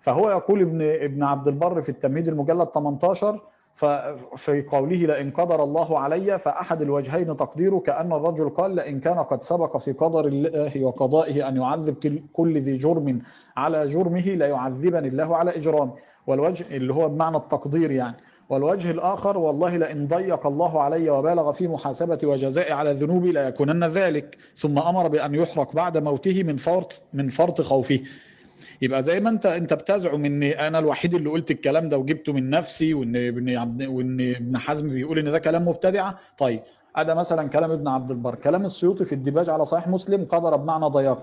فهو 0.00 0.30
يقول 0.30 0.60
ابن 0.60 0.82
ابن 0.82 1.22
عبد 1.22 1.48
البر 1.48 1.80
في 1.80 1.88
التمهيد 1.88 2.28
المجلد 2.28 2.68
18 2.68 3.40
ففي 3.78 4.62
قوله 4.62 4.96
لئن 4.96 5.30
قدر 5.30 5.64
الله 5.64 5.98
علي 5.98 6.38
فأحد 6.38 6.82
الوجهين 6.82 7.36
تقديره 7.36 7.78
كأن 7.78 8.12
الرجل 8.12 8.48
قال 8.48 8.74
لئن 8.74 9.00
كان 9.00 9.18
قد 9.18 9.42
سبق 9.42 9.76
في 9.76 9.92
قدر 9.92 10.26
الله 10.26 10.84
وقضائه 10.84 11.48
أن 11.48 11.56
يعذب 11.56 12.22
كل 12.32 12.58
ذي 12.58 12.76
جرم 12.76 13.22
على 13.56 13.86
جرمه 13.86 14.20
لا 14.20 14.46
يعذبني 14.46 15.08
الله 15.08 15.36
على 15.36 15.56
إجرامه 15.56 15.92
والوجه 16.26 16.76
اللي 16.76 16.94
هو 16.94 17.08
بمعنى 17.08 17.36
التقدير 17.36 17.90
يعني. 17.90 18.16
والوجه 18.48 18.90
الآخر 18.90 19.38
والله 19.38 19.76
لئن 19.76 20.06
ضيق 20.06 20.46
الله 20.46 20.82
علي 20.82 21.10
وبالغ 21.10 21.52
في 21.52 21.68
محاسبتي 21.68 22.26
وجزائي 22.26 22.72
على 22.72 22.92
ذنوبي 22.92 23.32
ليكونن 23.32 23.84
ذلك. 23.84 24.36
ثم 24.54 24.78
أمر 24.78 25.08
بأن 25.08 25.34
يحرق 25.34 25.72
بعد 25.74 25.98
موته 25.98 26.42
من 26.42 26.56
فرط 26.56 27.02
من 27.12 27.28
فرط 27.28 27.60
خوفه. 27.60 28.00
يبقى 28.82 29.02
زي 29.02 29.20
ما 29.20 29.30
انت 29.30 29.46
انت 29.46 29.74
بتزعم 29.74 30.24
ان 30.24 30.42
أنا 30.42 30.78
الوحيد 30.78 31.14
اللي 31.14 31.30
قلت 31.30 31.50
الكلام 31.50 31.88
ده 31.88 31.98
وجبته 31.98 32.32
من 32.32 32.50
نفسي 32.50 32.94
وإن 32.94 33.16
ابن 33.16 33.86
وإن 33.86 34.20
ابن 34.36 34.58
حزم 34.58 34.88
بيقول 34.90 35.18
إن 35.18 35.30
ده 35.32 35.38
كلام 35.38 35.68
مبتدعه 35.68 36.18
طيب 36.38 36.60
هذا 36.96 37.14
مثلا 37.14 37.48
كلام 37.48 37.70
ابن 37.70 37.88
عبد 37.88 38.10
البر. 38.10 38.34
كلام 38.34 38.64
السيوطي 38.64 39.04
في 39.04 39.14
الديباج 39.14 39.50
على 39.50 39.64
صحيح 39.64 39.88
مسلم 39.88 40.24
قدر 40.24 40.56
بمعنى 40.56 40.84
ضيق. 40.86 41.18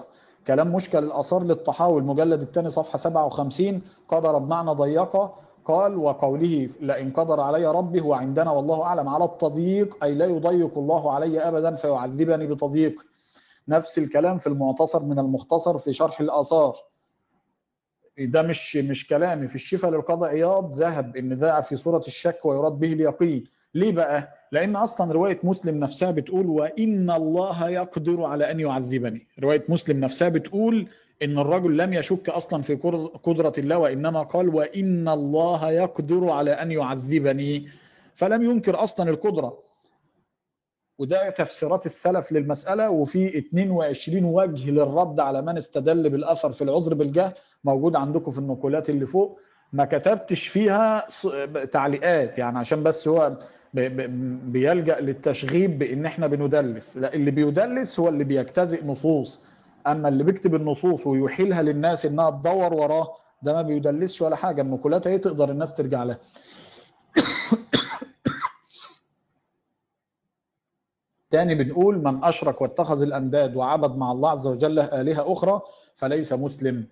كلام 0.48 0.76
مشكل 0.76 1.04
الآثار 1.04 1.44
للطحاوي 1.44 2.00
المجلد 2.02 2.42
الثاني 2.42 2.70
صفحة 2.70 2.98
57 2.98 3.82
قدر 4.08 4.38
بمعنى 4.38 4.72
ضيقه 4.72 5.36
قال 5.66 5.96
وقوله 5.98 6.70
لئن 6.82 7.12
قدر 7.12 7.40
علي 7.40 7.66
ربي 7.72 8.02
هو 8.02 8.14
عندنا 8.14 8.52
والله 8.52 8.84
أعلم. 8.84 9.10
على 9.10 9.24
التضييق 9.26 10.04
أي 10.04 10.14
لا 10.14 10.26
يضيق 10.26 10.78
الله 10.78 11.12
علي 11.12 11.40
ابدا 11.40 11.76
فيعذبني 11.76 12.48
بتضييق. 12.48 13.02
نفس 13.68 13.98
الكلام 13.98 14.38
في 14.38 14.48
المعتصر 14.48 15.04
من 15.04 15.20
المختصر 15.20 15.78
في 15.78 15.94
شرح 15.94 16.22
الآثار. 16.22 16.76
ده 18.20 18.42
مش 18.42 18.76
مش 18.78 19.08
كلامي. 19.08 19.48
في 19.48 19.56
الشفاء 19.56 19.92
للقاضي 19.92 20.28
عياض 20.28 20.74
ذهب 20.74 21.18
إن 21.18 21.38
ده 21.40 21.62
في 21.62 21.76
صورة 21.76 22.02
الشك 22.08 22.46
ويراد 22.46 22.72
به 22.72 22.94
اليقين. 22.94 23.44
ليه 23.76 23.92
بقى؟ 23.92 24.30
لأن 24.52 24.76
أصلا 24.76 25.14
رواية 25.14 25.40
مسلم 25.44 25.80
نفسها 25.80 26.12
بتقول 26.12 26.46
وإن 26.48 27.12
الله 27.12 27.70
يقدر 27.70 28.24
على 28.24 28.52
أن 28.52 28.60
يعذبني. 28.60 29.28
رواية 29.40 29.64
مسلم 29.70 30.00
نفسها 30.00 30.30
بتقول 30.30 30.88
إن 31.24 31.40
الرجل 31.40 31.78
لم 31.78 31.94
يشك 31.94 32.30
أصلا 32.30 32.62
في 32.62 32.76
قدرة 33.24 33.54
الله 33.58 33.78
وإنما 33.78 34.22
قال 34.24 34.50
وإن 34.56 35.10
الله 35.10 35.72
يقدر 35.72 36.30
على 36.30 36.52
أن 36.52 36.72
يعذبني. 36.72 37.68
فلم 38.14 38.44
ينكر 38.44 38.84
أصلا 38.84 39.10
القدرة. 39.10 39.58
وده 41.00 41.30
تفسيرات 41.30 41.86
السلف 41.86 42.32
للمسألة 42.32 42.90
وفي 42.90 43.38
22 43.38 44.24
وجه 44.24 44.72
للرد 44.72 45.20
على 45.20 45.42
من 45.42 45.58
استدل 45.58 46.10
بالأثر 46.10 46.52
في 46.52 46.64
العذر 46.64 46.94
بالجهل 46.94 47.34
موجود 47.64 47.96
عندكم 47.96 48.32
في 48.32 48.38
النقولات 48.38 48.90
اللي 48.90 49.06
فوق. 49.06 49.40
ما 49.74 49.86
كتبتش 49.86 50.48
فيها 50.48 51.06
تعليقات 51.72 52.38
يعني 52.38 52.60
عشان 52.60 52.84
بس 52.84 53.08
هو 53.08 53.38
بيلجأ 53.74 55.00
للتشغيب 55.00 55.80
بإن 55.80 56.06
إحنا 56.06 56.28
بندلس. 56.28 56.98
لا 56.98 57.14
اللي 57.14 57.32
بيدلس 57.32 58.00
هو 58.00 58.10
اللي 58.10 58.24
بيجتزئ 58.24 58.86
نصوص. 58.86 59.42
أما 59.88 60.10
اللي 60.10 60.24
بيكتب 60.24 60.56
النصوص 60.56 61.08
ويحيلها 61.08 61.62
للناس 61.62 62.06
إنها 62.06 62.30
تدور 62.30 62.74
وراه 62.74 63.14
ده 63.44 63.54
ما 63.54 63.62
بيدلسش 63.62 64.22
ولا 64.22 64.36
حاجة. 64.36 64.62
النقولات 64.62 65.08
هي 65.08 65.18
تقدر 65.18 65.52
الناس 65.52 65.74
ترجع 65.74 66.04
لها. 66.04 66.20
تاني 71.36 71.56
بنقول 71.56 72.04
من 72.04 72.24
أشرك 72.24 72.62
واتخذ 72.62 73.02
الأنداد 73.02 73.56
وعبد 73.56 73.98
مع 73.98 74.12
الله 74.12 74.30
عز 74.30 74.48
وجل 74.48 74.80
آلهة 74.80 75.34
أخرى 75.34 75.62
فليس 75.96 76.34
مسلم. 76.34 76.86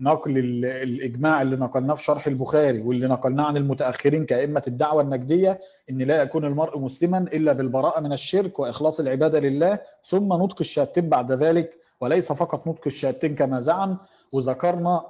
نقل 0.00 0.38
الإجماع 0.64 1.42
اللي 1.42 1.56
نقلناه 1.56 1.94
في 1.94 2.04
شرح 2.04 2.26
البخاري 2.26 2.80
واللي 2.82 3.06
نقلناه 3.06 3.44
عن 3.44 3.56
المتأخرين 3.56 4.24
كأئمة 4.24 4.62
الدعوة 4.66 5.02
النجدية 5.02 5.60
إن 5.90 5.98
لا 5.98 6.22
يكون 6.22 6.44
المرء 6.44 6.78
مسلما 6.78 7.18
إلا 7.18 7.52
بالبراءة 7.52 8.00
من 8.00 8.12
الشرك 8.12 8.58
وإخلاص 8.58 9.00
العبادة 9.00 9.40
لله 9.40 9.78
ثم 10.02 10.28
نطق 10.28 10.56
الشهادتين 10.60 11.08
بعد 11.08 11.32
ذلك 11.32 11.78
وليس 12.00 12.32
فقط 12.32 12.66
نطق 12.68 12.80
الشهادتين 12.86 13.34
كما 13.34 13.60
زعم 13.60 13.96
وذكرنا 14.32 15.02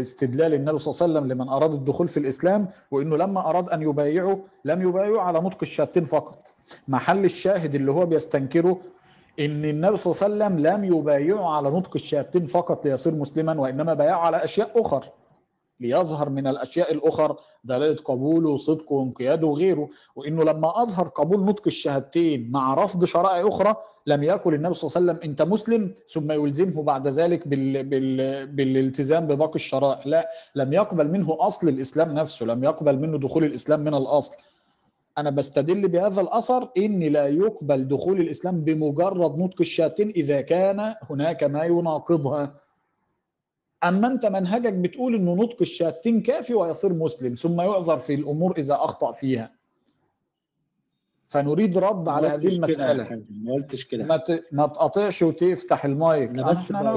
استدلال 0.00 0.54
النبي 0.54 0.78
صلى 0.78 0.92
الله 0.92 1.02
عليه 1.02 1.28
وسلم 1.28 1.32
لمن 1.32 1.48
أراد 1.48 1.72
الدخول 1.72 2.08
في 2.08 2.16
الإسلام 2.16 2.68
وإنه 2.90 3.16
لما 3.16 3.40
أراد 3.50 3.68
أن 3.68 3.82
يبايعه 3.82 4.38
لم 4.64 4.82
يبايعه 4.88 5.20
على 5.20 5.40
نطق 5.40 5.58
الشهادتين 5.62 6.04
فقط. 6.04 6.38
محل 6.88 7.24
الشاهد 7.24 7.74
اللي 7.74 7.92
هو 7.92 8.06
بيستنكره 8.06 8.78
إن 9.40 9.64
النبي 9.64 9.96
صلى 9.96 10.12
الله 10.12 10.44
عليه 10.44 10.54
وسلم 10.54 10.66
لم 10.66 10.84
يبايعه 10.98 11.56
على 11.56 11.70
نطق 11.70 11.90
الشهادتين 11.94 12.46
فقط 12.46 12.84
ليصير 12.86 13.14
مسلما 13.14 13.60
وإنما 13.60 13.94
بايعه 13.94 14.18
على 14.18 14.44
أشياء 14.44 14.80
أخر. 14.80 15.04
ليظهر 15.80 16.28
من 16.28 16.46
الأشياء 16.46 16.92
الأخر 16.92 17.36
دلالة 17.64 17.96
قبوله 18.04 18.50
وصدقه 18.50 18.92
وانقياده 18.92 19.46
وغيره 19.46 19.88
وإنه 20.16 20.44
لما 20.44 20.82
أظهر 20.82 21.08
قبول 21.08 21.44
نطق 21.44 21.62
الشهادتين 21.66 22.50
مع 22.50 22.74
رفض 22.74 23.04
شرائع 23.04 23.48
أخرى 23.48 23.76
لم 24.06 24.22
يقل 24.22 24.54
النبي 24.54 24.74
صلى 24.74 24.88
الله 24.88 24.96
عليه 25.10 25.20
وسلم 25.20 25.30
أنت 25.30 25.42
مسلم 25.42 25.94
ثم 26.08 26.32
يلزمه 26.32 26.82
بعد 26.82 27.08
ذلك 27.08 27.48
بال 27.48 27.82
بال 27.82 28.46
بالالتزام 28.46 29.26
بباقي 29.26 29.54
الشرائع 29.54 30.00
لا 30.06 30.30
لم 30.54 30.72
يقبل 30.72 31.08
منه 31.08 31.36
أصل 31.40 31.68
الإسلام 31.68 32.14
نفسه 32.14 32.46
لم 32.46 32.64
يقبل 32.64 32.98
منه 32.98 33.18
دخول 33.18 33.44
الإسلام 33.44 33.80
من 33.80 33.94
الأصل. 33.94 34.36
أنا 35.18 35.30
بستدل 35.30 35.88
بهذا 35.88 36.20
الأثر 36.20 36.68
إن 36.76 37.00
لا 37.00 37.26
يقبل 37.26 37.88
دخول 37.88 38.20
الإسلام 38.20 38.60
بمجرد 38.64 39.38
نطق 39.38 39.60
الشهادتين 39.60 40.08
إذا 40.10 40.40
كان 40.40 40.94
هناك 41.10 41.44
ما 41.44 41.64
يناقضها. 41.64 42.54
أما 43.84 44.06
أنت 44.08 44.26
منهجك 44.26 44.72
بتقول 44.72 45.14
إنه 45.14 45.34
نطق 45.34 45.56
الشهادتين 45.60 46.22
كافي 46.22 46.54
ويصير 46.54 46.92
مسلم 46.92 47.34
ثم 47.34 47.60
يعذر 47.60 47.98
في 47.98 48.14
الأمور 48.14 48.58
إذا 48.58 48.74
أخطأ 48.74 49.12
فيها. 49.12 49.63
فنريد 51.34 51.78
رد 51.78 52.08
على 52.08 52.28
هذه 52.28 52.48
المسألة. 52.56 53.06
ما 53.44 53.52
قلتش 53.54 53.84
كده. 53.84 54.04
ما 54.04 54.16
ت... 54.16 54.44
ما 54.52 54.66
تقاطعش 54.66 55.22
وتفتح 55.22 55.84
المايك. 55.84 56.30
أنا 56.30 56.42
بس 56.50 56.72
إحنا 56.72 56.90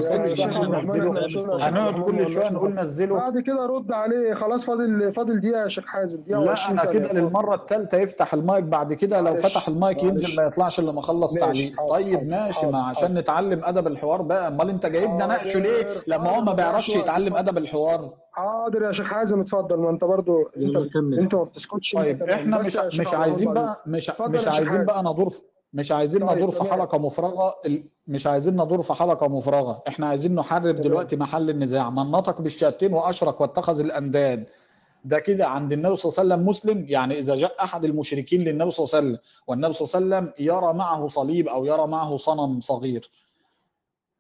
هنقعد 1.60 2.04
كل 2.04 2.28
شوية 2.30 2.50
نقول 2.50 2.76
نزله 2.76 3.16
بعد 3.16 3.40
كده 3.40 3.66
رد 3.66 3.92
عليه. 3.92 4.34
خلاص 4.34 4.66
فاضل 4.66 5.14
فاضل 5.14 5.40
دقيقة 5.40 5.62
يا 5.62 5.68
شيخ 5.68 5.86
حازم 5.86 6.22
دقيقة 6.22 6.40
لا 6.44 6.56
و20 6.56 6.70
أنا 6.70 6.86
كده 6.86 7.14
للمرة 7.14 7.56
الثالثه 7.56 7.98
يفتح 7.98 8.34
المايك 8.34 8.64
بعد 8.64 8.94
كده 8.94 9.22
لو 9.22 9.36
فتح 9.36 9.68
المايك. 9.68 10.04
ينزل 10.04 10.36
ما 10.36 10.44
يطلعش 10.44 10.80
إلا 10.80 10.92
ما 10.92 11.00
أخلص 11.00 11.34
تعليق 11.34 11.88
طيب 11.90 12.28
ماشي 12.30 12.66
ما 12.66 12.78
عشان. 12.84 13.14
نتعلم 13.14 13.62
أدب 13.64 13.88
الحوار 13.88 14.22
بقى. 14.22 14.48
أمال 14.48 14.70
أنت 14.70 14.86
جايبنا 14.86 15.26
ناقشه 15.26 15.60
ليه؟ 15.60 15.88
لما 16.08 16.30
هو 16.36 16.42
ما 16.42 16.54
بيعرفش 16.54 16.90
يتعلم. 16.90 17.36
أدب 17.36 17.58
الحوار. 17.58 18.14
حاضر 18.38 18.84
يا 18.84 18.92
شيخ 18.92 19.06
حازم 19.06 19.40
اتفضل. 19.42 19.78
ما 19.78 19.90
انت 19.90 20.04
برضو 20.04 20.50
انت 20.58 20.94
كمل. 20.94 21.20
انت 21.20 21.36
ما 21.36 21.42
بتسكتش. 21.44 21.92
طيب. 21.96 22.24
إحنا 22.24 22.58
مش 22.60 22.78
مش 22.78 23.14
عايزين 23.14 23.54
بقى 23.54 23.84
مش 23.88 24.12
مش 24.22 24.48
عايزين. 24.48 24.86
بقى 24.86 25.02
ندور 25.02 25.34
مش 25.74 25.92
عايزين 25.92 26.28
طيب، 26.28 26.38
ندور 26.38 26.52
في. 26.52 26.64
حلقة 26.64 26.98
مفرغة. 26.98 27.56
ال- 27.66 27.84
مش 28.08 28.28
عايزين 28.28 28.54
ندور 28.54 28.82
في 28.82 28.94
حلقة 28.94 29.28
مفرغة. 29.28 29.84
إحنا 29.88 30.08
عايزين 30.08 30.36
نحرر. 30.36 30.72
دلوقتي 30.72 31.16
محل 31.16 31.50
النزاع. 31.50 31.90
من 31.90 32.12
نطق 32.12 32.42
بالشهادتين 32.42 32.94
واشرك 32.94 33.42
واتخذ 33.42 33.80
الأنداد. 33.80 34.50
ده 35.06 35.20
كده 35.20 35.48
عند 35.48 35.74
النبي 35.74 35.96
صلى 35.96 36.10
الله 36.12 36.20
عليه 36.20 36.44
وسلم 36.44 36.50
مسلم؟ 36.50 36.86
يعني 36.90 37.20
إذا 37.20 37.36
جاء 37.36 37.56
أحد 37.64 37.86
المشركين 37.86 38.42
للنبي 38.42 38.72
صلى 38.72 38.84
الله 38.86 38.96
عليه 38.96 39.08
وسلم 39.08 39.20
والنبي 39.48 39.74
صلى 39.74 40.02
الله 40.02 40.16
عليه 40.16 40.28
وسلم 40.28 40.46
يرى 40.48 40.74
معه 40.74 41.08
صليب 41.08 41.48
أو 41.48 41.66
يرى 41.66 41.88
معه 41.88 42.18
صنم 42.18 42.62
صغير. 42.62 43.10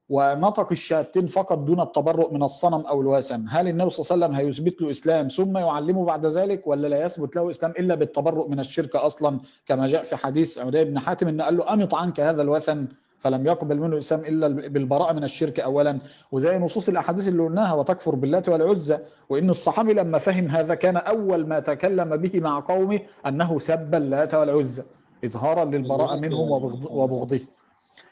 ونطق 0.09 0.71
الشهادتين 0.71 1.25
فقط 1.25 1.57
دون 1.57 1.79
التبرؤ 1.79 2.33
من 2.33 2.43
الصنم 2.43 2.81
أو 2.81 3.01
الوثن. 3.01 3.45
هل 3.49 3.67
النبي 3.67 3.89
صلى 3.89 4.15
الله 4.15 4.25
عليه 4.25 4.35
وسلم 4.35 4.47
هيثبت 4.47 4.81
له 4.81 4.91
إسلام 4.91 5.27
ثم 5.27 5.57
يعلمه 5.57 6.05
بعد 6.05 6.25
ذلك 6.25 6.67
ولا 6.67 6.87
لا 6.87 7.05
يثبت 7.05 7.35
له 7.35 7.49
إسلام 7.49 7.71
إلا 7.71 7.95
بالتبرؤ 7.95 8.47
من 8.47 8.59
الشرك 8.59 8.95
أصلا؟ 8.95 9.39
كما 9.65 9.87
جاء 9.87 10.03
في 10.03 10.15
حديث 10.15 10.57
عدي 10.57 10.83
بن 10.83 10.99
حاتم 10.99 11.27
ان 11.27 11.41
قال 11.41 11.57
له 11.57 11.73
أمط 11.73 11.95
عنك 11.95 12.19
هذا 12.19 12.41
الوثن 12.41 12.87
فلم 13.17 13.47
يقبل 13.47 13.77
منه 13.79 13.93
الاسلام 13.93 14.21
إلا 14.21 14.47
بالبراءة 14.47 15.13
من 15.13 15.23
الشرك 15.23 15.59
اولا. 15.59 15.99
وزي 16.31 16.57
نصوص 16.57 16.89
الأحاديث 16.89 17.27
اللي 17.27 17.43
قلناها 17.43 17.73
وتكفر 17.73 18.15
بالله 18.15 18.43
والعزى 18.47 18.99
وإن 19.29 19.49
الصحابي 19.49 19.93
لما 19.93 20.17
فهم 20.17 20.47
هذا 20.47 20.75
كان 20.75 20.97
أول 20.97 21.47
ما 21.47 21.59
تكلم 21.59 22.17
به 22.17 22.39
مع 22.39 22.59
قومه 22.59 22.99
أنه 23.25 23.59
سب 23.59 23.95
اللات 23.95 24.33
والعزى 24.33 24.83
اظهارا 25.25 25.65
للبراءة 25.65 26.15
منهم 26.15 26.53
أكبر. 26.53 27.39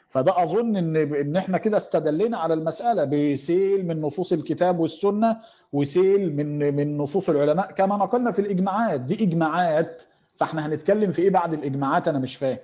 فده 0.08 0.42
أظن 0.42 0.76
إن 0.76 0.96
إن 0.96 1.36
إحنا 1.36 1.58
كده 1.58 1.76
استدلينا 1.76 2.38
على 2.38 2.54
المسألة. 2.54 3.04
بسيل 3.04 3.86
من 3.86 4.00
نصوص 4.00 4.32
الكتاب 4.32 4.78
والسنة 4.78 5.40
وسيل 5.72 6.36
من 6.36 6.74
من 6.74 6.96
نصوص 6.98 7.28
العلماء. 7.30 7.72
كما 7.72 7.96
نقلنا 7.96 8.32
في 8.32 8.38
الإجماعات. 8.38 9.00
دي 9.00 9.24
إجماعات. 9.24 10.02
فإحنا 10.36 10.66
هنتكلم 10.66 11.12
في 11.12 11.22
إيه 11.22 11.30
بعد 11.30 11.52
الإجماعات؟ 11.52 12.08
أنا 12.08 12.18
مش 12.18 12.36
فاهم. 12.36 12.58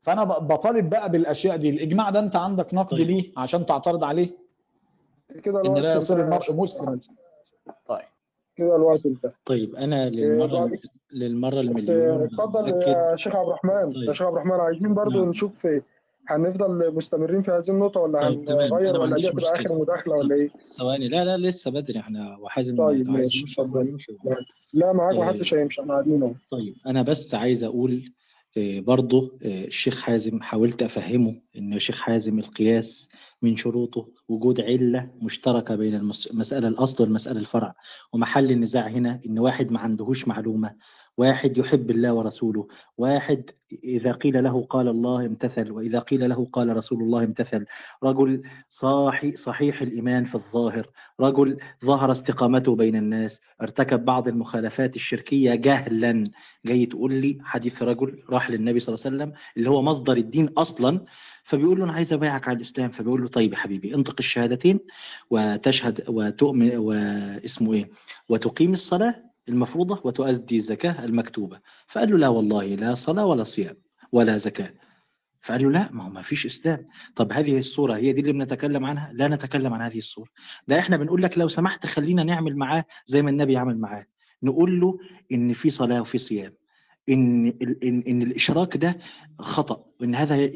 فأنا 0.00 0.24
ب- 0.24 0.46
بطالب 0.48 0.90
بقى 0.90 1.10
بالأشياء 1.10 1.56
دي. 1.56 1.70
الإجماع 1.70 2.10
ده 2.10 2.18
أنت 2.20 2.36
عندك 2.36 2.74
نقد 2.74 2.90
طيب. 2.96 3.06
ليه 3.06 3.32
عشان 3.36 3.66
تعترض 3.66 4.04
عليه؟ 4.04 4.30
كده 5.44 5.60
إن 5.60 5.74
لا 5.74 5.94
يصير 5.94 6.20
المرء 6.24 6.42
شيخ 6.42 6.54
مسلم. 6.54 6.86
حازم. 6.86 7.00
طيب. 7.86 8.04
كده 8.56 8.76
الوقت 8.76 9.06
انتهى. 9.06 9.32
طيب 9.44 9.76
أنا 9.76 10.10
للمرة 10.10 10.46
بعد- 10.64 10.80
للمرة 11.12 11.60
المليون. 11.60 12.22
اتفضل 12.22 12.68
يا 12.68 13.16
شيخ 13.16 13.36
عبد 13.36 13.48
الرحمن. 13.48 13.92
طيب. 13.92 14.08
يا 14.08 14.12
شيخ 14.12 14.22
عبد 14.22 14.32
الرحمن 14.36 14.60
عايزين 14.60 14.94
برضو 14.94 15.18
نعم. 15.20 15.28
نشوف 15.30 15.52
في 15.62 15.82
هنفضل 16.28 16.94
مستمرين 16.94 17.42
في 17.42 17.50
هذه 17.50 17.68
النقطة 17.68 18.00
ولا 18.00 18.18
طيب 18.28 18.50
هنغير 18.50 18.90
أنا 18.90 18.98
ولا 18.98 19.16
دي 19.16 19.28
هتبقى 19.28 19.36
مشكلة. 19.36 19.52
آخر 19.66 19.78
مداخلة 19.80 20.14
ولا 20.14 20.24
طب 20.28 20.32
إيه؟ 20.32 20.48
ثواني. 20.48 21.08
لا 21.08 21.24
لا 21.24 21.48
لسه 21.48 21.70
بدري. 21.70 21.98
إحنا 21.98 22.36
وحازم 22.40 22.76
طيب 22.76 23.08
ماشي. 23.08 23.44
لا 24.72 24.92
معاك 24.92 25.14
إيه. 25.14 25.20
محدش 25.20 25.54
هيمشي. 25.54 25.80
إحنا 25.80 25.92
قاعدين 25.92 26.22
أهو. 26.22 26.32
طيب 26.50 26.74
أنا 26.86 27.02
بس 27.02 27.34
عايز 27.34 27.64
أقول 27.64 28.12
آه، 28.58 28.80
برضه 28.80 29.38
آه، 29.42 29.64
الشيخ 29.64 30.00
حازم 30.00 30.40
حاولت 30.42 30.82
أفهمه 30.82 31.40
إن 31.58 31.74
الشيخ 31.74 32.00
حازم 32.00 32.38
القياس 32.38 33.08
من 33.42 33.56
شروطه 33.56 34.08
وجود 34.28 34.60
علة 34.60 35.10
مشتركة 35.22 35.76
بين 35.76 35.94
المس- 35.94 36.26
المسألة 36.26 36.68
الأصل 36.68 37.02
والمسألة 37.04 37.40
الفرع. 37.40 37.74
ومحل 38.12 38.50
النزاع 38.50 38.86
هنا 38.86 39.20
إن 39.26 39.38
واحد 39.38 39.72
ما 39.72 39.80
عندهوش 39.80 40.28
معلومة. 40.28 40.74
واحد 41.18 41.58
يحب 41.58 41.90
الله 41.90 42.12
ورسوله 42.12 42.66
واحد 42.98 43.50
إذا 43.84 44.12
قيل 44.12 44.44
له 44.44 44.62
قال 44.70 44.88
الله 44.88 45.26
امتثل 45.26 45.70
وإذا 45.70 45.98
قيل 45.98 46.28
له 46.28 46.48
قال 46.52 46.76
رسول 46.76 47.02
الله 47.02 47.24
امتثل. 47.24 47.64
رجل 48.04 48.42
صاحي 48.70 49.36
صحيح 49.36 49.82
الإيمان 49.82 50.24
في 50.24 50.34
الظاهر 50.34 50.86
رجل 51.20 51.56
ظهر 51.84 52.12
استقامته 52.12 52.76
بين 52.76 52.96
الناس 52.96 53.40
ارتكب 53.62 54.04
بعض 54.04 54.28
المخالفات 54.28 54.96
الشركية 54.96 55.54
جهلا. 55.54 56.30
جاي 56.66 56.86
تقول 56.86 57.14
لي 57.14 57.38
حديث 57.42 57.82
رجل 57.82 58.22
راح 58.30 58.50
للنبي 58.50 58.80
صلى 58.80 58.94
الله 58.94 59.06
عليه 59.06 59.16
وسلم 59.16 59.32
اللي 59.56 59.70
هو 59.70 59.82
مصدر 59.82 60.16
الدين 60.16 60.48
أصلا 60.48 61.04
فبيقول 61.44 61.78
له 61.78 61.84
أنا 61.84 61.92
عايز 61.92 62.12
أبايعك 62.12 62.48
على 62.48 62.56
الإسلام 62.56 62.90
فبيقول 62.90 63.22
له 63.22 63.28
طيب 63.28 63.52
يا 63.52 63.58
حبيبي 63.58 63.94
انطق 63.94 64.14
الشهادتين 64.18 64.80
وتشهد 65.30 66.04
وتؤمن 66.08 66.76
واسمه 66.76 67.72
إيه؟ 67.74 67.90
وتقيم 68.28 68.72
الصلاة 68.72 69.27
المفروضة 69.48 70.00
وتؤدي 70.04 70.56
الزكاة 70.56 71.04
المكتوبة. 71.04 71.60
فقال 71.86 72.10
له 72.10 72.18
لا 72.18 72.28
والله 72.28 72.64
لا 72.66 72.94
صلاة 72.94 73.26
ولا 73.26 73.44
صيام 73.44 73.76
ولا 74.12 74.36
زكاة. 74.36 74.74
فقال 75.40 75.62
له 75.62 75.70
لا 75.70 75.88
ما 75.92 76.04
هو 76.04 76.10
ما 76.10 76.22
فيش 76.22 76.46
إسلام. 76.46 76.86
طب 77.16 77.32
هذه 77.32 77.58
الصورة 77.58 77.96
هي 77.96 78.12
دي 78.12 78.20
اللي 78.20 78.32
بنتكلم 78.32 78.84
عنها؟ 78.84 79.12
لا 79.12 79.28
نتكلم 79.28 79.74
عن 79.74 79.82
هذه 79.82 79.98
الصورة. 79.98 80.28
ده 80.68 80.78
إحنا 80.78 80.96
بنقول 80.96 81.22
لك 81.22 81.38
لو 81.38 81.48
سمحت 81.48 81.86
خلينا 81.86 82.24
نعمل 82.24 82.56
معاه 82.56 82.84
زي 83.06 83.22
ما 83.22 83.30
النبي 83.30 83.56
عمل 83.56 83.78
معاه. 83.78 84.06
نقول 84.42 84.80
له 84.80 84.98
إن 85.32 85.52
في 85.52 85.70
صلاة 85.70 86.00
وفي 86.00 86.18
صيام. 86.18 86.54
إن 87.08 87.46
إن 87.82 88.02
إن 88.08 88.22
الإشراك 88.22 88.76
ده 88.76 88.98
خطأ. 89.38 89.84
وان 90.00 90.14
هذا 90.14 90.46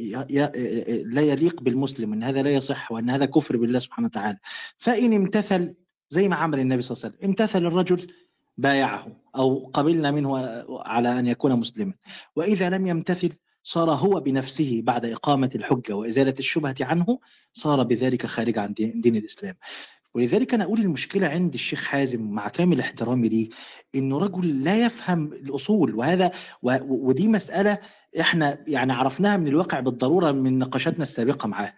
لا 1.02 1.22
يليق 1.22 1.62
بالمسلم. 1.62 2.10
وان 2.10 2.22
هذا 2.22 2.42
لا 2.42 2.50
يصح 2.50 2.92
وإن 2.92 3.10
هذا 3.10 3.24
كفر 3.24 3.56
بالله 3.56 3.78
سبحانه 3.78 4.06
وتعالى. 4.06 4.38
فإن 4.76 5.12
امتثل 5.12 5.74
زي 6.08 6.28
ما 6.28 6.36
عمل 6.36 6.60
النبي 6.60 6.82
صلى 6.82 6.96
الله 6.96 7.04
عليه 7.04 7.16
وسلم 7.16 7.28
امتثل 7.30 7.66
الرجل 7.66 8.06
بايعه 8.56 9.06
أو 9.36 9.70
قبلنا 9.74 10.10
منه 10.10 10.38
على 10.70 11.18
أن 11.18 11.26
يكون 11.26 11.52
مسلما. 11.52 11.94
وإذا 12.36 12.70
لم 12.70 12.86
يمتثل 12.86 13.32
صار 13.62 13.90
هو 13.90 14.20
بنفسه 14.20 14.82
بعد 14.84 15.06
إقامة 15.06 15.50
الحجة 15.54 15.96
وإزالة 15.96 16.34
الشبهة 16.38 16.74
عنه 16.80 17.18
صار 17.52 17.82
بذلك 17.82 18.26
خارج 18.26 18.58
عن 18.58 18.72
دين, 18.72 19.00
دين 19.00 19.16
الإسلام. 19.16 19.54
ولذلك 20.14 20.54
أنا 20.54 20.64
أقول 20.64 20.80
المشكلة 20.80 21.26
عند 21.26 21.54
الشيخ 21.54 21.84
حازم 21.84 22.22
مع 22.22 22.48
كامل 22.48 22.80
احترامي 22.80 23.28
ليه 23.28 23.48
إنه 23.94 24.18
رجل 24.18 24.64
لا 24.64 24.86
يفهم 24.86 25.32
الأصول 25.32 25.94
وهذا 25.94 26.30
و 26.62 26.78
ودي 26.82 27.28
مسألة 27.28 27.78
إحنا 28.20 28.58
يعني 28.66 28.92
عرفناها 28.92 29.36
من 29.36 29.48
الواقع 29.48 29.80
بالضرورة 29.80 30.32
من 30.32 30.58
نقاشاتنا 30.58 31.02
السابقة 31.02 31.46
معاه. 31.46 31.74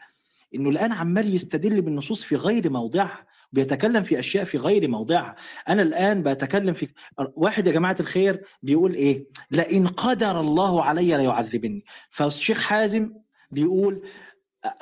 إنه 0.54 0.70
الآن 0.70 0.92
عمال 0.92 1.34
يستدل 1.34 1.82
بالنصوص 1.82 2.24
في 2.24 2.36
غير 2.36 2.70
موضعها. 2.70 3.26
بيتكلم 3.52 4.02
في 4.02 4.18
أشياء 4.18 4.44
في 4.44 4.58
غير 4.58 4.88
موضعها. 4.88 5.36
أنا 5.68 5.82
الآن 5.82 6.22
بتكلم 6.22 6.74
في 6.74 6.88
واحد 7.18 7.66
يا 7.66 7.72
جماعة 7.72 7.96
الخير 8.00 8.44
بيقول 8.62 8.94
إيه؟ 8.94 9.26
لئن 9.50 9.86
قدر 9.86 10.40
الله 10.40 10.84
علي 10.84 11.16
ليعذبني. 11.16 11.84
فالشيخ 12.10 12.60
حازم 12.60 13.12
بيقول 13.50 14.02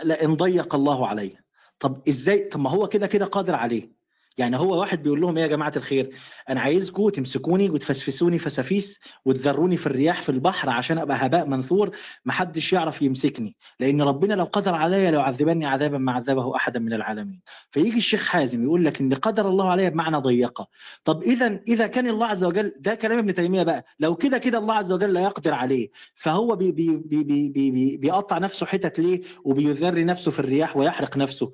لئن 0.05 0.34
ضيق 0.34 0.74
الله 0.74 1.06
علي. 1.06 1.36
طب 1.80 2.09
إزاي؟ 2.09 2.39
طب 2.39 2.60
ما 2.60 2.70
هو 2.70 2.89
كده 2.89 3.06
كده 3.06 3.26
قادر 3.26 3.55
عليه. 3.55 4.02
يعني 4.38 4.56
هو 4.59 4.80
واحد 4.80 5.02
بيقول 5.02 5.20
لهم 5.20 5.36
إيه 5.36 5.42
يا 5.42 5.48
جماعة 5.48 5.72
الخير؟ 5.76 6.10
أنا 6.48 6.60
عايزكم 6.60 7.09
تمسكوني 7.09 7.70
وتفسفسوني 7.70 8.38
فسافيس 8.38 9.00
وتذروني 9.24 9.76
في 9.76 9.86
الرياح 9.86 10.22
في 10.22 10.28
البحر 10.28 10.70
عشان 10.70 10.98
أبقى 10.98 11.26
هباء 11.26 11.46
منثور 11.46 11.96
محدش 12.24 12.72
يعرف 12.72 13.02
يمسكني 13.02 13.56
لأن 13.80 14.02
ربنا 14.02 14.34
لو 14.34 14.44
قدر 14.44 14.74
عليا 14.74 15.10
لو 15.10 15.20
عذبني 15.20 15.66
عذابا 15.66 15.98
ما 15.98 16.12
عذبه 16.12 16.56
احدا 16.56 16.80
من 16.80 16.92
العالمين. 16.92 17.40
فيجي 17.70 17.96
الشيخ 17.96 18.26
حازم 18.26 18.64
يقول 18.64 18.84
لك 18.84 19.00
إن 19.00 19.14
قدر 19.14 19.48
الله 19.48 19.70
عليا 19.70 19.88
بمعنى 19.88 20.16
ضيقة. 20.16 20.68
طب 21.04 21.22
اذا 21.22 21.60
إذا 21.68 21.86
كان 21.86 22.09
الله 22.09 22.26
عز 22.26 22.44
وجل 22.44 22.72
ده 22.80 22.94
كلام 22.94 23.18
ابن 23.18 23.34
تيمية 23.34 23.62
بقى 23.62 23.84
لو 24.00 24.14
كده 24.16 24.38
كده 24.38 24.59
الله 24.59 24.74
عز 24.74 24.92
وجل 24.92 25.12
لا 25.12 25.20
يقدر 25.22 25.54
عليه. 25.54 25.90
فهو 26.14 26.56
بي 26.56 26.72
بي 26.72 26.96
بي 26.96 27.24
بي 27.24 27.48
بي 27.48 27.70
بي 27.70 27.96
بيقطع 27.96 28.38
نفسه 28.38 28.66
حتت 28.66 28.98
ليه؟ 29.00 29.20
وبيذري 29.44 30.04
نفسه 30.04 30.30
في 30.30 30.38
الرياح 30.38 30.76
ويحرق 30.76 31.16
نفسه. 31.16 31.52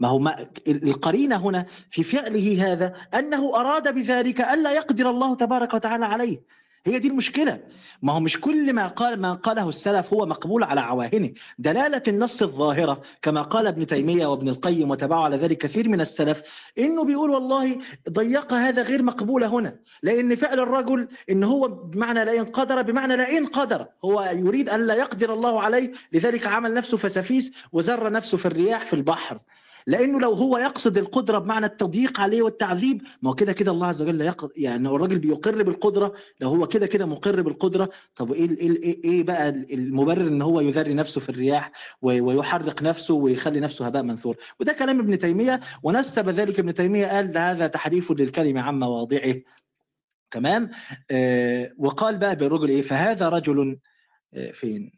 ما 0.00 0.08
هو 0.08 0.18
ما 0.18 0.46
القرينة 0.68 1.36
هنا 1.36 1.66
في 1.90 2.04
فعله 2.04 2.72
هذا 2.72 2.94
أنه 3.14 3.56
أراد 3.56 3.94
بذلك 3.94 4.40
الا 4.40 4.72
يقدر 4.72 5.10
الله 5.10 5.34
تبارك 5.34 5.74
وتعالى 5.74 6.06
عليه. 6.06 6.58
هي 6.86 6.98
دي 6.98 7.08
المشكلة. 7.08 7.60
ما 8.02 8.12
هو 8.12 8.20
مش 8.20 8.40
كل 8.40 8.72
ما 8.72 8.86
قال 8.86 9.20
ما 9.20 9.34
قاله 9.34 9.68
السلف 9.68 10.14
هو 10.14 10.26
مقبول 10.26 10.64
على 10.64 10.80
عواهنه. 10.80 11.30
دلالة 11.58 12.02
النص 12.08 12.42
الظاهرة 12.42 13.02
كما 13.22 13.42
قال 13.42 13.66
ابن 13.66 13.86
تيمية 13.86 14.26
وابن 14.26 14.48
القيم 14.48 14.90
وتبعوا 14.90 15.24
على 15.24 15.36
ذلك 15.36 15.58
كثير 15.58 15.88
من 15.88 16.00
السلف 16.00 16.42
إنه 16.78 17.04
بيقول 17.04 17.30
والله 17.30 17.78
ضيق 18.10 18.52
هذا 18.52 18.82
غير 18.82 19.02
مقبوله 19.02 19.46
هنا. 19.46 19.76
لأن 20.02 20.36
فعل 20.36 20.60
الرجل 20.60 21.08
إن 21.30 21.44
هو 21.44 21.68
بمعنى 21.68 22.24
لئن 22.24 22.44
قدر 22.44 22.82
بمعنى 22.82 23.16
لئن 23.16 23.46
قدر. 23.46 23.86
هو 24.04 24.30
يريد 24.32 24.68
أن 24.68 24.86
لا 24.86 24.94
يقدر 24.94 25.34
الله 25.34 25.62
عليه 25.62 25.92
لذلك 26.12 26.46
عمل 26.46 26.74
نفسه 26.74 26.96
فسافيس 26.96 27.52
وزر 27.72 28.12
نفسه 28.12 28.36
في 28.36 28.46
الرياح 28.46 28.84
في 28.84 28.94
البحر. 28.94 29.40
لأنه 29.88 30.20
لو 30.20 30.32
هو 30.32 30.58
يقصد 30.58 30.98
القدرة 30.98 31.38
بمعنى 31.38 31.66
التضييق 31.66 32.20
عليه 32.20 32.42
والتعذيب 32.42 33.02
ما 33.22 33.30
هو 33.30 33.34
كده 33.34 33.52
كده 33.52 33.70
الله 33.72 33.86
عز 33.86 34.02
وجل 34.02 34.20
يق... 34.20 34.48
يعني 34.56 34.88
الراجل 34.88 35.18
بيقر 35.18 35.62
بالقدرة 35.62 36.14
لو 36.40 36.48
هو 36.48 36.66
كده 36.68 36.86
كده 36.86 37.06
مقر 37.06 37.42
بالقدرة 37.42 37.90
طب 38.16 38.32
إيه 38.32 38.50
إيه 38.50 38.82
إيه, 38.82 39.04
إيه 39.04 39.22
بقى 39.24 39.48
المبرر 39.48 40.26
إن 40.28 40.42
هو 40.42 40.60
يذري 40.60 40.94
نفسه 40.94 41.20
في 41.20 41.28
الرياح 41.28 41.72
ويحرق 42.02 42.82
نفسه 42.82 43.14
ويخلي 43.14 43.60
نفسه 43.60 43.86
هباء 43.86 44.02
منثور؟ 44.02 44.36
وده 44.60 44.72
كلام 44.72 44.98
ابن 45.00 45.18
تيمية 45.18 45.60
ونسب 45.82 46.28
ذلك 46.28 46.58
ابن 46.58 46.74
تيمية 46.74 47.06
قال 47.06 47.38
هذا 47.38 47.66
تحريف 47.66 48.12
للكلمة 48.12 48.60
عن 48.60 48.78
مواضعه. 48.78 49.34
تمام؟ 50.30 50.70
آه 51.10 51.70
وقال 51.78 52.18
بقى 52.18 52.36
بالرجل 52.36 52.68
إيه؟ 52.68 52.82
فهذا 52.82 53.28
رجل 53.28 53.78
آه 54.34 54.50
فين؟ 54.50 54.97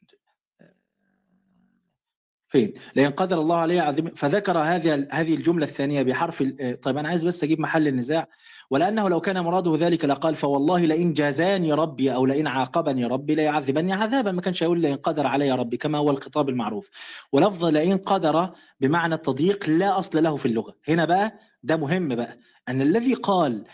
فين؟ 2.50 2.72
لأن 2.94 3.10
قدر 3.10 3.40
الله 3.40 3.56
عليه 3.56 3.80
عظيم 3.80 4.08
فذكر 4.08 4.58
هذه 4.58 5.08
هذه 5.10 5.34
الجملة 5.34 5.66
الثانية 5.66 6.02
بحرف 6.02 6.42
طيب 6.82 6.98
أنا 6.98 7.08
عايز 7.08 7.26
بس 7.26 7.44
أجيب 7.44 7.60
محل 7.60 7.88
النزاع. 7.88 8.28
ولأنه 8.70 9.08
لو 9.08 9.20
كان 9.20 9.40
مراده 9.40 9.76
ذلك 9.76 10.04
لقال 10.04 10.34
فوالله 10.34 10.86
لئن 10.86 11.12
جازاني 11.12 11.72
ربي 11.72 12.14
أو 12.14 12.26
لئن 12.26 12.46
عاقبني 12.46 13.04
ربي 13.06 13.34
ليعذبني 13.34 13.92
عذابا. 13.92 14.32
ما 14.32 14.40
كانش 14.40 14.62
هيقول 14.62 14.80
لئن 14.80 14.96
قدر 14.96 15.26
علي 15.26 15.52
ربي 15.52 15.76
كما 15.76 15.98
هو 15.98 16.10
الخطاب 16.10 16.48
المعروف. 16.48 16.90
ولفظ 17.32 17.64
لئن 17.64 17.98
قدر 17.98 18.50
بمعنى 18.80 19.14
التضييق 19.14 19.68
لا 19.68 19.98
أصل 19.98 20.22
له 20.22 20.36
في 20.36 20.46
اللغة. 20.46 20.74
هنا 20.88 21.04
بقى 21.04 21.38
ده 21.62 21.76
مهم 21.76 22.08
بقى. 22.08 22.38
أن 22.68 22.80
الذي 22.82 23.14
قال 23.14 23.64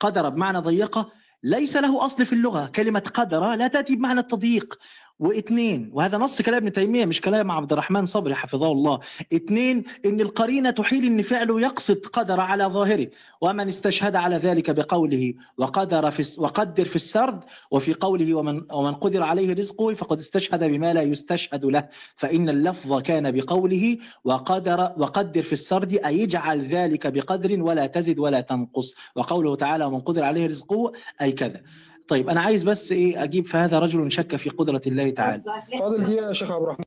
قدر 0.00 0.28
بمعنى 0.28 0.58
ضيقة 0.58 1.12
ليس 1.44 1.76
له 1.76 2.04
أصل 2.04 2.26
في 2.26 2.32
اللغة. 2.32 2.66
كلمة 2.66 3.02
قدر 3.14 3.54
لا 3.54 3.66
تأتي 3.66 3.96
بمعنى 3.96 4.20
التضييق. 4.20 4.78
واثنين 5.22 5.90
وهذا 5.92 6.18
نص 6.18 6.42
كلام 6.42 6.56
ابن 6.56 6.72
تيمية 6.72 7.04
مش 7.04 7.20
كلام 7.20 7.50
عبد 7.50 7.72
الرحمن 7.72 8.04
صبري 8.04 8.34
حفظه 8.34 8.72
الله. 8.72 9.00
اثنين 9.34 9.84
إن 10.06 10.20
القرينة 10.20 10.70
تحيل 10.70 11.06
ان 11.06 11.22
فعله 11.22 11.60
يقصد 11.60 12.06
قدر 12.06 12.40
على 12.40 12.64
ظاهره 12.64 13.06
ومن 13.40 13.68
استشهد 13.68 14.16
على 14.16 14.36
ذلك 14.36 14.70
بقوله 14.70 15.34
وقدر 15.58 16.10
في 16.10 16.40
وقدر 16.40 16.84
في 16.84 16.96
السرد 16.96 17.40
وفي 17.70 17.94
قوله 17.94 18.34
ومن 18.34 18.62
ومن 18.72 18.94
قدر 18.94 19.22
عليه 19.22 19.54
رزقه 19.54 19.94
فقد 19.94 20.18
استشهد 20.18 20.64
بما 20.64 20.92
لا 20.92 21.02
يستشهد 21.02 21.64
له. 21.64 21.88
فإن 22.16 22.48
اللفظ 22.48 23.00
كان 23.00 23.30
بقوله 23.30 23.98
وقدر 24.24 24.92
وقدر 24.96 25.42
في 25.42 25.52
السرد 25.52 25.92
أي 25.94 26.24
اجعل 26.24 26.66
ذلك 26.66 27.06
بقدر 27.06 27.62
ولا 27.62 27.86
تزد 27.86 28.18
ولا 28.18 28.40
تنقص. 28.40 28.94
وقوله 29.16 29.56
تعالى 29.56 29.84
ومن 29.84 30.00
قدر 30.00 30.24
عليه 30.24 30.46
رزقه 30.46 30.92
أي 31.20 31.32
كذا. 31.32 31.62
طيب 32.08 32.28
أنا 32.28 32.40
عايز 32.40 32.62
بس 32.62 32.92
إيه 32.92 33.24
أجيب 33.24 33.46
فهذا 33.46 33.78
رجل 33.78 34.12
شك 34.12 34.36
في 34.36 34.50
قدرة 34.50 34.82
الله 34.86 35.10
تعالى. 35.10 35.42
فاضل 35.78 36.04
دقيقة 36.04 36.28
يا 36.28 36.32
شيخ 36.32 36.50
عبد 36.50 36.62
الرحمن. 36.62 36.84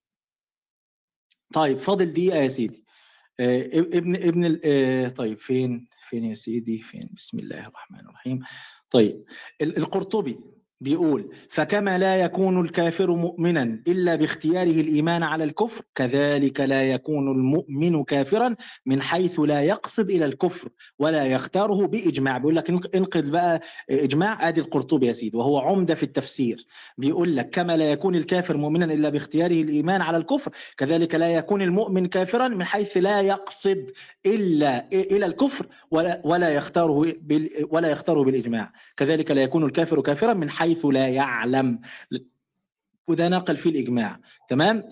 طيب 1.53 1.77
فاضل 1.77 2.13
دقيقة 2.13 2.37
يا 2.37 2.47
سيدي. 2.47 2.85
آه 3.39 3.65
ابن 3.73 4.15
ابن 4.15 4.59
آه 4.65 5.07
طيب 5.07 5.37
فين 5.37 5.87
فين 6.09 6.25
يا 6.25 6.33
سيدي؟ 6.33 6.77
فين؟ 6.81 7.09
بسم 7.13 7.39
الله 7.39 7.67
الرحمن 7.67 7.99
الرحيم. 7.99 8.43
طيب 8.89 9.25
القرطبي. 9.61 10.39
بيقول 10.85 11.29
فكما 11.49 11.97
لا 11.97 12.15
يكون 12.15 12.61
الكافر 12.61 13.11
مؤمنا 13.11 13.63
إلا 13.87 14.15
باختياره 14.15 14.81
الإيمان 14.81 15.23
على 15.23 15.43
الكفر 15.43 15.81
كذلك 15.95 16.59
لا 16.59 16.83
يكون 16.91 17.31
المؤمن 17.31 18.03
كافرا 18.03 18.55
من 18.85 19.01
حيث 19.01 19.39
لا 19.39 19.61
يقصد 19.61 20.09
إلى 20.09 20.25
الكفر 20.25 20.69
ولا 20.99 21.25
يختاره 21.25 21.87
بإجماع. 21.87 22.37
بيقول 22.37 22.55
لك 22.55 22.95
انقل 22.95 23.29
بقى 23.29 23.61
إجماع 23.89 24.47
آدي 24.47 24.61
القرطبي 24.61 25.07
يا 25.07 25.11
سيدي 25.11 25.37
وهو 25.37 25.57
عمدة 25.59 25.95
في 25.95 26.03
التفسير. 26.03 26.65
بيقول 26.97 27.35
لك 27.35 27.49
كما 27.49 27.77
لا 27.77 27.91
يكون 27.91 28.15
الكافر 28.15 28.57
مؤمنا 28.57 28.85
إلا 28.93 29.09
باختياره 29.09 29.61
الإيمان 29.61 30.01
على 30.01 30.17
الكفر 30.17 30.51
كذلك 30.77 31.15
لا 31.15 31.29
يكون 31.35 31.61
المؤمن 31.61 32.05
كافرا 32.05 32.47
من 32.47 32.63
حيث 32.63 32.97
لا 32.97 33.21
يقصد 33.21 33.91
إلا 34.25 34.87
إلى 34.93 35.25
الكفر 35.25 35.65
ولا 35.91 36.21
ولا 36.25 36.49
يختاره 36.49 37.13
ولا 37.69 37.89
يختاره 37.89 38.23
بالإجماع. 38.23 38.71
كذلك 38.97 39.31
لا 39.31 39.41
يكون 39.43 39.63
الكافر 39.63 40.01
كافرا 40.01 40.33
من 40.33 40.49
حيث 40.49 40.74
حيث 40.75 40.85
لا 40.85 41.07
يعلم. 41.07 41.79
وده 43.07 43.27
ناقل 43.27 43.57
فيه 43.57 43.69
الإجماع. 43.69 44.19
تمام؟ 44.49 44.83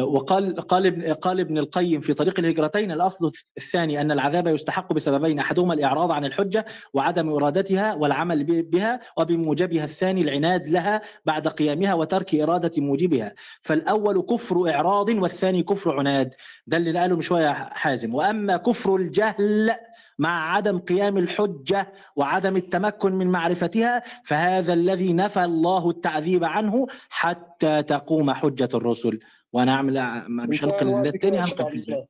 وقال 0.00 0.56
قال 0.56 0.86
ابن 0.86 1.12
قال 1.12 1.40
ابن 1.40 1.58
القيم 1.58 2.00
في 2.00 2.14
طريق 2.14 2.38
الهجرتين 2.38 2.92
الاصل 2.92 3.32
الثاني 3.58 4.00
أن 4.00 4.12
العذاب 4.12 4.46
يستحق 4.46 4.92
بسببين 4.92 5.38
أحدهما 5.38 5.74
الإعراض 5.74 6.10
عن 6.10 6.24
الحجة 6.24 6.66
وعدم 6.92 7.30
إرادتها 7.30 7.94
والعمل 7.94 8.62
بها 8.62 9.00
وبموجبها 9.16 9.84
الثاني 9.84 10.20
العناد 10.20 10.68
لها 10.68 11.02
بعد 11.24 11.48
قيامها 11.48 11.94
وترك 11.94 12.34
إرادة 12.34 12.82
موجبها. 12.82 13.32
فالأول 13.62 14.22
كفر 14.22 14.70
إعراض 14.70 15.08
والثاني 15.08 15.62
كفر 15.62 15.98
عناد. 15.98 16.34
ده 16.66 16.76
اللي 16.76 16.98
قاله 16.98 17.16
من 17.16 17.22
شوية 17.22 17.52
حازم. 17.52 18.14
وأما 18.14 18.56
كفر 18.56 18.96
الجهل 18.96 19.70
مع 20.18 20.54
عدم 20.54 20.78
قيام 20.78 21.18
الحجة 21.18 21.92
وعدم 22.16 22.56
التمكن 22.56 23.12
من 23.12 23.26
معرفتها 23.26 24.02
فهذا 24.24 24.72
الذي 24.72 25.12
نفى 25.12 25.44
الله 25.44 25.90
التعذيب 25.90 26.44
عنه 26.44 26.86
حتى 27.08 27.82
تقوم 27.82 28.30
حجة 28.32 28.68
الرسل. 28.74 29.20
وأنا 29.52 29.72
اعمل 29.72 30.24
مش 30.28 30.64
هنقل 30.64 31.10
شيخ 31.12 31.24
هنقل 31.24 31.66
في 31.66 31.80
كده 31.80 32.08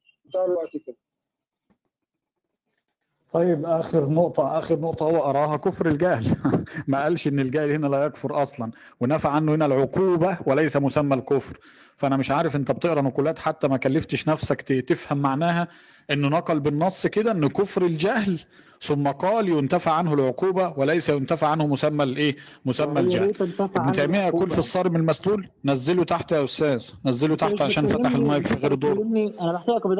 طيب 3.32 3.66
آخر 3.66 4.08
نقطة 4.08 4.58
آخر 4.58 4.80
نقطة 4.80 5.04
هو 5.04 5.30
أراها 5.30 5.56
كفر 5.56 5.86
الجهل 5.86 6.24
ما 6.88 7.02
قالش 7.02 7.28
إن 7.28 7.40
الجاهل 7.40 7.70
هنا 7.70 7.86
لا 7.86 8.04
يكفر 8.04 8.42
أصلا 8.42 8.70
ونفى 9.00 9.28
عنه 9.28 9.54
هنا 9.54 9.66
العقوبة 9.66 10.38
وليس 10.46 10.76
مسمى 10.76 11.14
الكفر. 11.14 11.58
فأنا 11.96 12.16
مش 12.16 12.30
عارف 12.30 12.56
أنت 12.56 12.70
بتقرأ 12.70 13.00
نقولات 13.00 13.38
حتى 13.38 13.68
ما 13.68 13.76
كلفتش 13.76 14.28
نفسك 14.28 14.62
تفهم 14.62 15.18
معناها 15.18 15.68
إنه 16.10 16.28
نقل 16.28 16.60
بالنص 16.60 17.06
كده 17.06 17.32
إن 17.32 17.48
كفر 17.48 17.82
الجهل 17.82 18.40
ثم 18.82 19.08
قال 19.08 19.48
ينتفى 19.48 19.90
عنه 19.90 20.14
العقوبة 20.14 20.74
وليس 20.76 21.08
ينتفى 21.08 21.46
عنه 21.46 21.66
مسمى 21.66 22.04
الإيه؟ 22.04 22.36
مسمى 22.64 23.00
الجهل. 23.00 23.32
ابن 23.60 23.92
تيمية 23.92 24.18
يقول 24.26 24.50
في 24.50 24.58
الصارم 24.58 24.96
المسلول 24.96 25.48
نزله 25.64 26.04
تحت 26.04 26.32
يا 26.32 26.44
أستاذ 26.44 26.90
نزله 27.04 27.36
تحت 27.36 27.62
عشان 27.62 27.86
فتح 27.86 28.10
المايك 28.14 28.46
في 28.46 28.54
غير 28.54 28.74
دور. 28.74 29.04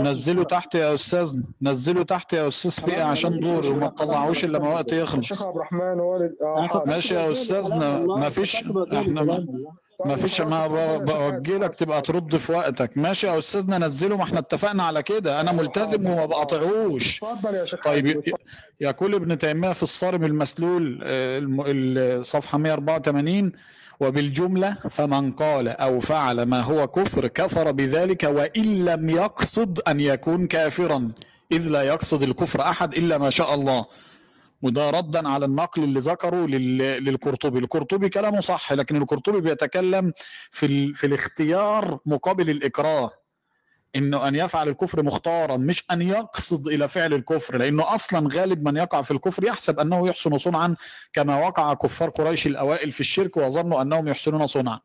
نزله 0.02 0.42
تحت 0.42 0.74
يا 0.74 0.94
أستاذ 0.94 1.40
نزله 1.62 2.02
تحت 2.02 2.32
يا 2.32 2.48
أستاذ 2.48 2.84
فئة 2.86 3.02
عشان 3.04 3.40
دوري 3.40 3.68
وما 3.68 3.86
تطلعوش 3.88 4.44
إلا 4.44 4.58
ما 4.58 4.68
وقت 4.68 4.92
الشيخ 4.92 5.14
يخلص. 5.14 5.46
عبد 5.46 5.56
الرحمن. 5.56 5.98
فكرت 6.68 6.86
ماشي 6.86 7.14
يا 7.14 7.32
الله، 7.52 8.06
ما 8.18 8.28
فيش- 8.28 8.56
إحنا 8.92 9.44
ما-. 10.04 10.06
ما 10.10 10.16
فيش 10.16 10.40
ما 10.40 10.66
ب- 10.66 11.04
بوجهلك 11.04 11.74
تبقى 11.74 12.02
ترد 12.02 12.36
في 12.36 12.52
وقتك. 12.52 12.98
ماشي 12.98 13.26
يا 13.26 13.38
أستاذنا 13.38 13.78
نزله 13.78 14.16
ما 14.16 14.22
إحنا 14.22 14.38
اتفقنا 14.38 14.82
على 14.82 15.02
كده. 15.02 15.40
أنا 15.40 15.52
ملتزم 15.52 16.06
وما 16.06 16.26
بقاطعوش. 16.26 17.22
اتفضل 17.24 17.54
يا 17.54 17.66
شيخ 17.66 17.84
طيب 17.84 18.06
حازم، 18.06 18.20
ي- 18.20 18.32
يقول 18.80 19.14
ابن 19.14 19.38
تيمية 19.38 19.72
في 19.72 19.82
الصارم 19.82 20.24
المسلول 20.24 21.00
آه، 21.02 21.38
الم- 21.38 21.62
الصفحة 21.66 22.58
184 22.58 23.52
وبالجملة 24.00 24.76
فمن 24.90 25.32
قال 25.32 25.68
أو 25.68 26.00
فعل 26.00 26.42
ما 26.42 26.60
هو 26.60 26.86
كفر 26.88 27.26
كفر 27.26 27.70
بذلك 27.72 28.22
وإن 28.24 28.84
لم 28.84 29.10
يقصد 29.10 29.80
أن 29.88 30.00
يكون 30.00 30.46
كافرا. 30.46 31.10
إذ 31.52 31.68
لا 31.68 31.82
يقصد 31.82 32.22
الكفر 32.22 32.60
أحد 32.60 32.94
إلا 32.94 33.18
ما 33.18 33.30
شاء 33.30 33.54
الله. 33.54 33.84
وده 34.62 34.90
ردا 34.90 35.28
على 35.28 35.44
النقل 35.44 35.84
اللي 35.84 36.00
ذكره 36.00 36.46
لل- 36.46 37.04
للقرطبي. 37.04 37.58
القرطبي 37.58 38.08
كلامه 38.08 38.40
صح 38.40 38.72
لكن 38.72 38.96
القرطبي 38.96 39.40
بيتكلم 39.40 40.12
في, 40.50 40.66
ال... 40.66 40.94
في 40.94 41.06
الاختيار 41.06 41.98
مقابل 42.06 42.50
الإكراه 42.50 43.10
إنه 43.96 44.28
أن 44.28 44.34
يفعل 44.34 44.68
الكفر 44.68 45.02
مختارا 45.02 45.56
مش 45.56 45.84
أن 45.90 46.02
يقصد 46.02 46.68
إلى 46.68 46.88
فعل 46.88 47.14
الكفر 47.14 47.56
لأنه 47.56 47.94
أصلا 47.94 48.28
غالب 48.32 48.62
من 48.68 48.76
يقع 48.76 49.02
في 49.02 49.10
الكفر 49.10 49.44
يحسب 49.44 49.80
أنه 49.80 50.08
يحسن 50.08 50.38
صنعا 50.38 50.76
كما 51.12 51.38
وقع 51.46 51.74
كفار 51.74 52.10
قريش 52.10 52.46
الأوائل 52.46 52.92
في 52.92 53.00
الشرك 53.00 53.36
وظنوا 53.36 53.82
أنهم 53.82 54.08
يحسنون 54.08 54.46
صنعا. 54.46 54.80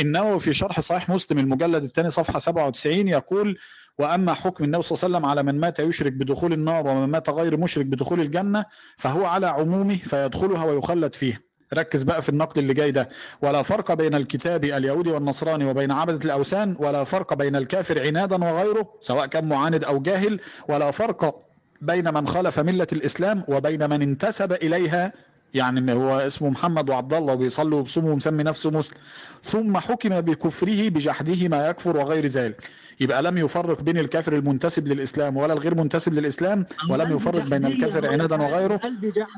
النووي 0.00 0.40
في 0.40 0.52
شرح 0.52 0.80
صحيح 0.80 1.10
مسلم 1.10 1.38
المجلد 1.38 1.84
الثاني 1.84 2.10
صفحة 2.10 2.38
97 2.38 3.08
يقول 3.08 3.58
وأما 3.98 4.34
حكم 4.34 4.64
النبي 4.64 4.82
صلى 4.82 4.96
الله 4.96 5.04
عليه 5.04 5.16
وسلم 5.16 5.30
على 5.30 5.42
من 5.42 5.60
مات 5.60 5.78
يشرك 5.80 6.12
بدخول 6.12 6.52
النار 6.52 6.86
ومن 6.86 7.08
مات 7.08 7.30
غير 7.30 7.56
مشرك 7.56 7.86
بدخول 7.86 8.20
الجنة 8.20 8.64
فهو 8.96 9.26
على 9.26 9.46
عمومه 9.46 9.96
فيدخلها 9.96 10.64
ويخلد 10.64 11.14
فيها 11.14 11.38
ركز 11.74 12.02
بقى 12.02 12.22
في 12.22 12.28
النقل 12.28 12.60
اللي 12.60 12.74
جاي 12.74 12.90
ده. 12.90 13.08
ولا 13.42 13.62
فرق 13.62 13.92
بين 13.92 14.14
الكتاب 14.14 14.64
اليهودي 14.64 15.10
والنصراني 15.10 15.64
وبين 15.64 15.90
عبدة 15.92 16.24
الأوثان 16.24 16.76
ولا 16.78 17.04
فرق 17.04 17.34
بين 17.34 17.56
الكافر 17.56 18.06
عنادا 18.06 18.44
وغيره 18.44 18.92
سواء 19.00 19.26
كان 19.26 19.48
معاند 19.48 19.84
أو 19.84 20.00
جاهل 20.00 20.40
ولا 20.68 20.90
فرق 20.90 21.42
بين 21.80 22.14
من 22.14 22.28
خالف 22.28 22.60
ملة 22.60 22.86
الإسلام 22.92 23.44
وبين 23.48 23.90
من 23.90 24.02
انتسب 24.02 24.52
إليها 24.52 25.12
يعني 25.56 25.92
هو 25.92 26.18
اسمه 26.18 26.48
محمد 26.50 26.90
وعبد 26.90 27.14
الله 27.14 27.32
وبيصلي 27.32 27.74
وبيصوم 27.76 28.04
ومسمي 28.06 28.42
نفسه 28.42 28.70
مسلم. 28.70 28.98
ثم 29.42 29.76
حكم 29.78 30.20
بكفره 30.20 30.88
بجحده 30.88 31.48
ما 31.48 31.68
يكفر 31.68 31.96
وغير 31.96 32.26
ذلك. 32.26 32.70
يبقى 33.00 33.22
لم 33.22 33.38
يفرق 33.38 33.82
بين 33.82 33.98
الكافر 33.98 34.32
المنتسب 34.32 34.88
للإسلام 34.88 35.36
ولا 35.36 35.52
الغير 35.52 35.74
منتسب 35.74 36.12
للإسلام 36.14 36.66
ولم 36.90 37.16
يفرق 37.16 37.44
بين 37.44 37.66
الكافر 37.66 38.06
عنادا 38.12 38.42
وغيره. 38.42 38.80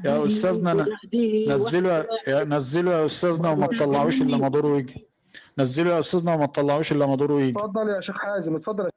يا 0.05 0.27
أستاذنا 0.27 0.85
أنا- 0.85 0.89
نزلوا 1.49 2.03
يا 2.29 2.45
نزلوا 2.45 2.93
يا 2.93 3.07
أستاذنا 3.07 3.51
وما 3.51 3.67
تطلعوش 3.67 4.23
إلا 4.23 4.37
ما 4.37 4.49
دوره 4.49 4.77
يجي 4.79 5.07
نزلوا 5.59 5.95
يا 5.95 6.01
أستاذنا 6.01 6.35
وما 6.35 6.47
تطلعوش 6.47 6.93
إلا 6.93 7.07
ما 7.07 7.17
دوره 7.17 7.41
يجي 7.41 7.59
اتفضل 7.59 7.89
يا 7.89 8.01
شيخ 8.01 8.17
حازم 8.19 8.57
اتفضل. 8.57 8.85
يا 8.85 8.91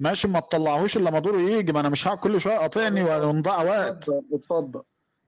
ماشي 0.00 0.28
ما 0.28 0.40
تطلعوش 0.40 0.96
إلا 0.96 1.10
ما 1.10 1.18
دوره 1.18 1.38
يجي 1.40 1.72
ما 1.72 1.80
أنا 1.80 1.88
مش 1.88 2.06
هقعد 2.08 2.18
كل 2.18 2.40
شوية 2.40 2.58
قاطعني 2.58 3.02
ونضيع 3.04 3.62
وقت. 3.62 4.08
اتفضل. 4.32 4.82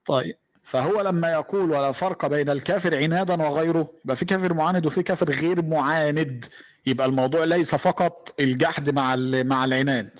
طيب. 0.06 0.36
فهو 0.64 1.00
لما 1.00 1.32
يقول 1.32 1.70
ولا 1.70 1.92
فرق 1.92 2.26
بين 2.26 2.48
الكافر 2.50 2.96
عنادا 2.96 3.42
وغيره 3.42 3.90
يبقى 4.04 4.16
في 4.16 4.24
كافر 4.24 4.54
معاند 4.54 4.86
وفي 4.86 5.02
كافر 5.02 5.30
غير 5.30 5.62
معاند. 5.62 6.44
يبقى 6.86 7.06
الموضوع 7.06 7.44
ليس 7.44 7.74
فقط 7.74 8.34
الجحد 8.40 8.90
مع 8.90 9.16
مع 9.42 9.64
العناد. 9.64 10.10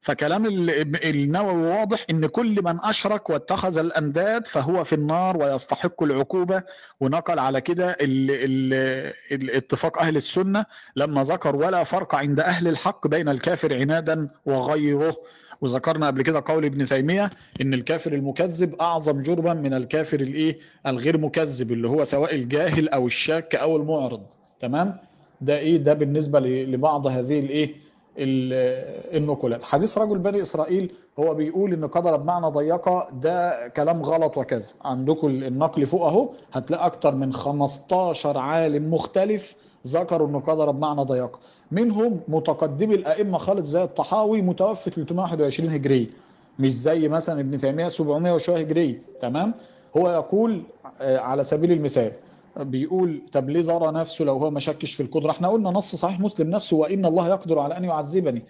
فكلام 0.00 0.46
ال- 0.46 1.04
النووي 1.04 1.62
واضح 1.62 2.06
إن 2.10 2.26
كل 2.26 2.62
من 2.64 2.78
أشرك 2.84 3.30
واتخذ 3.30 3.78
الأنداد 3.78 4.46
فهو 4.46 4.84
في 4.84 4.92
النار 4.94 5.36
ويستحق 5.36 6.02
العقوبة. 6.02 6.62
ونقل 7.00 7.38
على 7.38 7.60
كده 7.60 7.90
ال- 7.90 7.96
ال- 8.30 9.12
ال- 9.32 9.56
اتفاق 9.56 9.98
أهل 10.02 10.16
السنة 10.16 10.64
لما 10.96 11.22
ذكر 11.24 11.56
ولا 11.56 11.84
فرق 11.84 12.14
عند 12.14 12.40
أهل 12.40 12.68
الحق 12.68 13.06
بين 13.06 13.28
الكافر 13.28 13.74
عنادا 13.74 14.28
وغيره. 14.46 15.16
وذكرنا 15.60 16.06
قبل 16.06 16.22
كده 16.22 16.42
قول 16.46 16.64
ابن 16.64 16.84
تيمية 16.86 17.30
إن 17.60 17.74
الكافر 17.74 18.12
المكذب 18.12 18.74
أعظم 18.74 19.22
جرما 19.22 19.54
من 19.54 19.74
الكافر 19.74 20.20
الإيه؟ 20.20 20.58
الغير 20.86 21.18
مكذب 21.18 21.72
اللي 21.72 21.88
هو 21.88 22.04
سواء 22.04 22.34
الجاهل 22.34 22.88
أو 22.88 23.06
الشاك 23.06 23.54
أو 23.54 23.76
المعرض. 23.76 24.22
تمام؟ 24.60 24.96
ده 25.40 25.58
إيه؟ 25.58 25.76
ده 25.76 25.94
بالنسبة 25.94 26.40
لبعض 26.40 27.06
هذه 27.06 27.40
الإيه؟ 27.40 27.74
ال- 28.18 29.16
النقولات. 29.16 29.62
حديث 29.64 29.98
رجل 29.98 30.18
بني 30.18 30.42
إسرائيل 30.42 30.92
هو 31.18 31.34
بيقول 31.34 31.72
إن 31.72 31.86
قدر 31.86 32.16
بمعنى 32.16 32.46
ضيقه 32.46 33.08
ده 33.12 33.68
كلام 33.68 34.02
غلط 34.02 34.36
وكذا 34.38 34.74
عندكم 34.84 35.28
النقل 35.28 35.86
فوق 35.86 36.02
اهو 36.06 36.30
هتلاقي 36.52 36.86
أكتر 36.86 37.14
من 37.14 37.32
15 37.32 38.38
عالم 38.38 38.94
مختلف 38.94 39.56
ذكروا 39.86 40.28
إنه 40.28 40.40
قدر 40.40 40.70
بمعنى 40.70 41.00
ضيقه 41.02 41.40
منهم 41.70 42.20
متقدمي 42.28 42.94
الأئمة 42.94 43.38
خالد 43.38 43.62
زي 43.62 43.82
الطحاوي 43.82 44.42
متوفي 44.42 44.90
321 44.90 45.68
هجريه 45.70 46.06
مش 46.58 46.72
زي 46.72 47.08
مثلا 47.08 47.40
ابن 47.40 47.58
تيمية 47.58 47.88
700 47.88 48.34
وشوية 48.34 48.58
هجريه 48.58 49.02
تمام؟ 49.20 49.54
هو 49.96 50.10
يقول 50.10 50.62
آه، 51.00 51.18
على 51.18 51.44
سبيل 51.44 51.72
المثال 51.72 52.12
بيقول 52.56 53.22
طب 53.32 53.50
ليه 53.50 53.60
زرى 53.60 53.92
نفسه 53.92 54.24
لو 54.24 54.36
هو 54.36 54.50
ما 54.50 54.60
شكش 54.60 54.94
في 54.94 55.02
القدرة؟ 55.02 55.30
إحنا 55.30 55.48
قلنا 55.48 55.70
نص 55.70 55.94
صحيح 55.96 56.20
مسلم 56.20 56.50
نفسه 56.50 56.76
وإن 56.76 57.06
الله 57.06 57.28
يقدر 57.28 57.58
على 57.58 57.76
أن 57.76 57.84
يعذبني. 57.84 58.42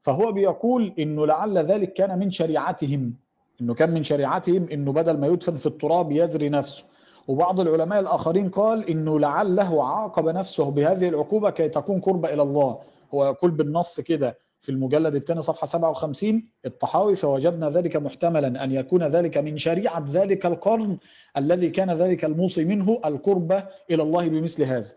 فهو 0.00 0.32
بيقول 0.32 0.92
إنه 0.98 1.26
لعل 1.26 1.58
ذلك 1.58 1.92
كان 1.92 2.18
من 2.18 2.30
شريعتهم. 2.30 3.14
إنه 3.60 3.74
كان 3.74 3.90
من 3.90 4.02
شريعتهم 4.02 4.68
إنه 4.72 4.92
بدل 4.92 5.18
ما 5.18 5.26
يدفن 5.26 5.56
في 5.56 5.66
التراب 5.66 6.12
يزري 6.12 6.48
نفسه. 6.48 6.84
وبعض 7.28 7.60
العلماء 7.60 8.00
الآخرين 8.00 8.48
قال 8.48 8.90
إنه 8.90 9.18
لعله 9.20 9.84
عاقب 9.84 10.28
نفسه 10.28 10.70
بهذه 10.70 11.08
العقوبة 11.08 11.50
كي 11.50 11.68
تكون 11.68 12.00
قربة 12.00 12.32
إلى 12.32 12.42
الله. 12.42 12.78
هو 13.14 13.24
يقول 13.26 13.50
بالنص 13.50 14.00
كده 14.00 14.38
في 14.60 14.68
المجلد 14.68 15.14
الثاني 15.14 15.42
صفحة 15.42 15.66
57 15.66 16.48
الطحاوي 16.66 17.16
فوجدنا 17.16 17.70
ذلك 17.70 17.96
محتملا 17.96 18.64
أن 18.64 18.72
يكون 18.72 19.02
ذلك 19.02 19.38
من 19.38 19.58
شريعة 19.58 20.04
ذلك 20.12 20.46
القرن 20.46 20.98
الذي 21.36 21.70
كان 21.70 21.90
ذلك 21.90 22.24
الموصي 22.24 22.64
منه 22.64 23.00
القربة 23.04 23.64
إلى 23.90 24.02
الله 24.02 24.28
بمثل 24.28 24.62
هذا. 24.62 24.92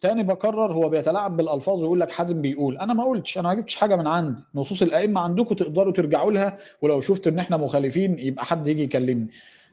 تاني 0.00 0.22
بكرر 0.22 0.72
هو 0.72 0.88
بيتلاعب 0.88 1.36
بالألفاظ 1.36 1.80
ويقول 1.80 2.00
لك 2.00 2.10
حازم 2.10 2.40
بيقول 2.42 2.78
أنا 2.78 2.94
ما 2.94 3.04
قلتش 3.04 3.38
أنا 3.38 3.48
ما 3.48 3.54
جبتش 3.54 3.76
حاجة 3.76 3.96
من 3.96 4.06
عندي. 4.06 4.42
نصوص 4.54 4.82
الأئمة 4.82 5.20
عندكم 5.20 5.54
تقدروا 5.54 5.92
ترجعوا 5.92 6.32
لها 6.32 6.58
ولو 6.82 7.00
شفت 7.00 7.26
إن 7.26 7.38
إحنا 7.38 7.56
مخالفين 7.56 8.18
يبقى 8.18 8.44
حد 8.44 8.66
يجي 8.66 8.82
يكلمني. 8.82 9.28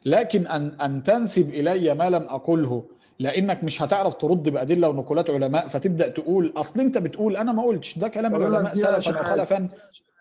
لكن 0.06 0.48
أن 0.48 0.68
أن 0.82 1.04
تنسب 1.04 1.50
إلي 1.50 1.94
ما 1.94 2.10
لم 2.10 2.24
أقله 2.30 2.84
لأنك 3.20 3.64
مش 3.64 3.82
هتعرف 3.82 4.14
ترد 4.16 4.50
بأدلة 4.50 4.90
ونقولات 4.90 5.30
علماء 5.30 5.68
فتبدأ 5.68 6.08
تقول 6.08 6.54
أصل 6.58 6.80
أنت 6.80 6.98
بتقول 6.98 7.38
أنا 7.38 7.52
ما 7.52 7.64
قلتش 7.64 7.98
ده 7.98 8.08
كلام 8.08 8.32
العلماء 8.36 8.74
سلفا 8.74 9.12
وخلفا. 9.22 9.70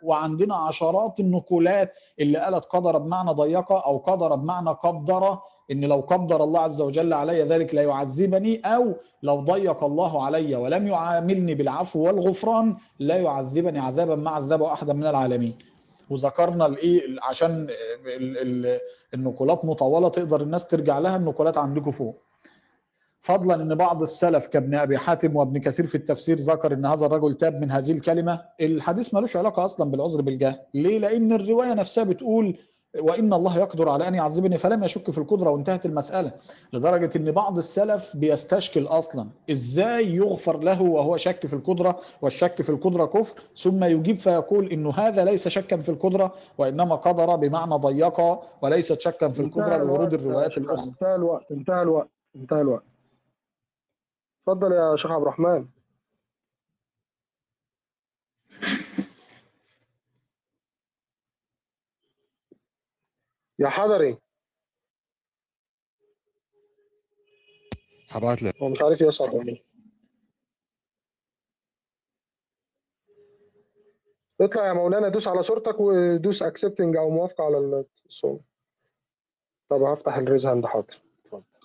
وعندنا 0.02 0.54
عشرات 0.54 1.20
النقولات 1.20 1.92
اللي 2.20 2.38
قالت 2.38 2.64
قدر 2.64 2.98
بمعنى 2.98 3.30
ضيقة 3.30 3.78
أو 3.86 3.98
قدر 3.98 4.34
بمعنى 4.34 4.70
قدر 4.70 5.38
إن 5.70 5.84
لو 5.84 6.00
قدر 6.00 6.44
الله 6.44 6.60
عز 6.60 6.80
وجل 6.80 7.12
علي 7.12 7.42
ذلك 7.42 7.74
لا 7.74 7.82
يعذبني 7.82 8.60
أو 8.64 8.94
لو 9.22 9.40
ضيق 9.40 9.84
الله 9.84 10.24
علي 10.24 10.54
ولم 10.54 10.86
يعاملني 10.86 11.54
بالعفو 11.54 12.06
والغفران 12.06 12.76
لا 12.98 13.16
يعذبني 13.16 13.78
عذابا 13.78 14.14
ما 14.14 14.30
عذبه 14.30 14.72
احدا 14.72 14.92
من 14.92 15.06
العالمين. 15.06 15.54
وذكرنا 16.10 16.66
الايه 16.66 17.02
عشان 17.22 17.66
ال- 18.06 18.66
ال- 18.66 18.80
النقولات 19.14 19.64
مطوله 19.64 20.08
تقدر 20.08 20.40
الناس 20.42 20.66
ترجع 20.66 20.98
لها 20.98 21.16
النقولات 21.16 21.58
عندكم 21.58 21.90
فوق. 21.90 22.22
فضلا 23.20 23.54
إن 23.54 23.74
بعض 23.74 24.02
السلف 24.02 24.46
كابن 24.46 24.74
أبي 24.74 24.98
حاتم 24.98 25.36
وابن 25.36 25.58
كثير 25.60 25.86
في 25.86 25.94
التفسير 25.94 26.36
ذكر 26.36 26.72
إن 26.72 26.86
هذا 26.86 27.06
الرجل 27.06 27.34
تاب 27.34 27.60
من 27.60 27.70
هذه 27.70 27.92
الكلمة. 27.92 28.42
الحديث 28.60 29.14
ملوش 29.14 29.36
علاقة 29.36 29.64
أصلا 29.64 29.90
بالعذر 29.90 30.20
بالجهل. 30.22 30.58
ليه؟ 30.74 30.98
لأن 30.98 31.32
الرواية 31.32 31.74
نفسها 31.74 32.04
بتقول 32.04 32.56
وإن 32.98 33.32
الله 33.32 33.58
يقدر 33.58 33.88
على 33.88 34.08
أن 34.08 34.14
يعذبني 34.14 34.58
فلم 34.58 34.84
يشك 34.84 35.10
في 35.10 35.18
القدرة 35.18 35.50
وانتهت 35.50 35.86
المسألة. 35.86 36.32
لدرجة 36.72 37.10
إن 37.16 37.32
بعض 37.32 37.58
السلف 37.58 38.16
بيستشكل 38.16 38.86
أصلا. 38.86 39.28
إزاي 39.50 40.14
يغفر 40.14 40.58
له 40.58 40.82
وهو 40.82 41.16
شك 41.16 41.46
في 41.46 41.54
القدرة؟ 41.54 42.00
والشك 42.22 42.62
في 42.62 42.70
القدرة 42.70 43.04
كفر. 43.04 43.40
ثم 43.56 43.84
يجيب 43.84 44.16
فيقول 44.16 44.72
إنه 44.72 44.90
هذا 44.90 45.24
ليس 45.24 45.48
شكا 45.48 45.76
في 45.76 45.88
القدرة 45.88 46.34
وإنما 46.58 46.94
قدر 46.94 47.36
بمعنى 47.36 47.74
ضيق 47.74 48.20
وليست 48.62 49.00
شكا 49.00 49.28
في 49.28 49.40
القدرة 49.40 49.76
لورود 49.76 50.14
الروايات 50.14 50.58
الأخرى. 50.58 50.86
انتهى 50.86 51.14
الوقت 51.14 51.50
انتهى 51.50 51.82
الوقت 51.82 52.10
انتهى 52.36 52.60
الوقت. 52.60 52.84
اتفضل 54.48 54.72
يا 54.72 54.96
شيخ 54.96 55.10
عبد 55.10 55.22
الرحمن. 55.22 55.66
يا 63.60 63.68
حضري. 63.68 64.18
هبعت 68.08 68.42
لك. 68.42 68.56
هو 68.62 68.68
مش 68.68 68.82
عارف 68.82 69.00
يصعد 69.00 69.34
ولا 69.34 69.52
إيه. 69.52 69.64
اطلع 74.40 74.68
يا 74.68 74.72
مولانا 74.72 75.08
دوس 75.08 75.28
على 75.28 75.42
صورتك 75.42 75.80
ودوس 75.80 76.42
accepting 76.42 76.96
أو 76.96 77.10
موافقة 77.10 77.44
على 77.44 77.84
الصوت 78.06 78.40
طب 79.68 79.82
هفتح 79.82 80.16
ال 80.16 80.21
raise 80.21 80.46
hand 80.46 80.66
حاضر. 80.66 81.09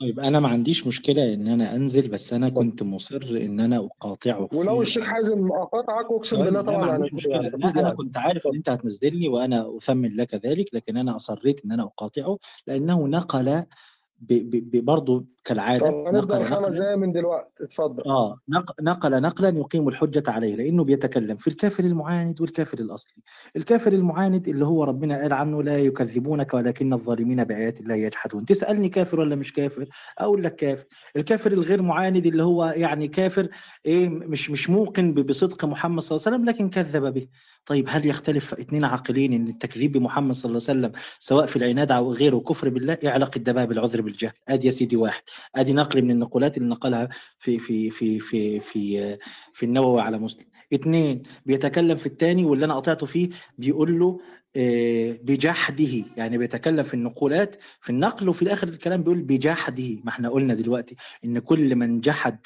طيب 0.01 0.19
أنا 0.19 0.39
ما 0.39 0.47
عنديش 0.47 0.87
مشكلة 0.87 1.33
إن 1.33 1.47
أنا 1.47 1.75
أنزل 1.75 2.07
بس 2.07 2.33
أنا 2.33 2.49
كنت 2.49 2.83
مصر 2.83 3.21
إن 3.31 3.59
أنا 3.59 3.77
أقاطعه 3.77 4.49
ولو 4.53 4.75
في- 4.75 4.81
الشيخ 4.81 5.03
حازم 5.07 5.49
قاطعك 5.51 6.05
أقسم 6.05 6.35
ثواني، 6.35 6.45
بالله 6.45 6.61
طبعا 6.61 6.77
ما 6.77 6.87
يعني 6.87 7.03
عنديش 7.03 7.27
لا 7.27 7.39
أنا 7.69 7.81
يعني. 7.81 7.95
كنت 7.95 8.17
عارف 8.17 8.47
إن 8.47 8.55
أنت 8.55 8.69
هتنزلني 8.69 9.27
وأنا 9.27 9.77
اثمن 9.77 10.15
لك 10.15 10.35
ذلك 10.35 10.65
لكن 10.73 10.97
أنا 10.97 11.15
أصريت 11.15 11.65
إن 11.65 11.71
أنا 11.71 11.83
أقاطعه 11.83 12.37
لأنه 12.67 13.07
نقل 13.07 13.63
برضه 14.81 15.25
كالعادة 15.45 15.89
نقل 15.89 16.13
نقلا. 16.49 16.95
من 16.95 17.11
دلوقتي. 17.11 17.63
اتفضل. 17.63 18.03
آه 18.05 18.39
نق- 18.49 18.81
نقل 18.81 19.21
نقلا 19.21 19.49
يقيم 19.49 19.87
الحجة 19.87 20.23
عليه 20.27 20.55
لأنه 20.55 20.83
بيتكلم 20.83 21.35
في 21.35 21.47
الكافر 21.47 21.83
المعاند 21.83 22.41
والكافر 22.41 22.79
الأصلي. 22.79 23.23
الكافر 23.55 23.93
المعاند 23.93 24.47
اللي 24.47 24.65
هو 24.65 24.83
ربنا 24.83 25.21
قال 25.21 25.33
عنه 25.33 25.63
لا 25.63 25.77
يكذبونك 25.77 26.53
ولكن 26.53 26.93
الظالمين 26.93 27.43
بآيات 27.43 27.81
الله 27.81 27.95
يجحدون. 27.95 28.45
تسألني 28.45 28.89
كافر 28.89 29.19
ولا 29.19 29.35
مش 29.35 29.53
كافر؟ 29.53 29.87
أقول 30.17 30.43
لك 30.43 30.55
كافر. 30.55 30.85
الكافر 31.15 31.51
الغير 31.51 31.81
معاند 31.81 32.25
اللي 32.25 32.43
هو 32.43 32.65
يعني 32.65 33.07
كافر 33.07 33.47
إيه 33.85 34.09
مش 34.09 34.49
مش 34.49 34.69
موقن 34.69 35.13
بصدق 35.13 35.65
محمد 35.65 36.01
صلى 36.03 36.15
الله 36.15 36.27
عليه 36.27 36.37
وسلم 36.37 36.49
لكن 36.49 36.69
كذب 36.69 37.13
به. 37.13 37.27
طيب 37.65 37.85
هل 37.89 38.05
يختلف 38.05 38.53
اثنين 38.53 38.83
عاقلين 38.85 39.33
إن 39.33 39.47
التكذيب 39.47 39.91
بمحمد 39.91 40.35
صلى 40.35 40.49
الله 40.49 40.61
عليه 40.69 40.79
وسلم 40.79 40.91
سواء 41.19 41.45
في 41.45 41.55
العناد 41.55 41.91
أو 41.91 42.13
غيره 42.13 42.37
كفر 42.37 42.69
بالله؟ 42.69 42.97
علاقة 43.03 43.39
ده 43.39 43.51
بقى 43.51 43.67
بالعذر 43.67 44.01
بالجهل؟ 44.01 44.31
أدي 44.47 44.67
يا 44.67 44.71
سيدي 44.71 44.95
واحد. 44.95 45.23
أدي 45.55 45.73
نقل 45.73 46.01
من 46.01 46.11
النقولات 46.11 46.57
اللي 46.57 46.69
نقلها 46.69 47.09
في 47.39 47.59
في 47.59 47.89
في 47.89 48.19
في 48.19 48.59
في 48.59 49.17
في 49.53 49.65
النووي 49.65 50.01
على 50.01 50.17
مسلم. 50.17 50.45
اثنين 50.73 51.23
بيتكلم 51.45 51.97
في 51.97 52.05
الثاني 52.05 52.45
واللي 52.45 52.65
أنا 52.65 52.75
قطعته 52.75 53.05
فيه 53.05 53.29
بيقول 53.57 53.99
له 53.99 54.19
آه، 54.57 55.19
بجحده. 55.23 56.03
يعني 56.17 56.37
بيتكلم 56.37 56.83
في 56.83 56.93
النقولات 56.93 57.55
في 57.81 57.89
النقل 57.89 58.29
وفي 58.29 58.41
الآخر 58.41 58.67
الكلام 58.67 59.03
بيقول 59.03 59.21
بجحده. 59.21 59.95
ما 60.03 60.09
إحنا 60.09 60.29
قلنا 60.29 60.53
دلوقتي 60.53 60.95
إن 61.25 61.39
كل 61.39 61.75
من 61.75 62.01
جحد 62.01 62.37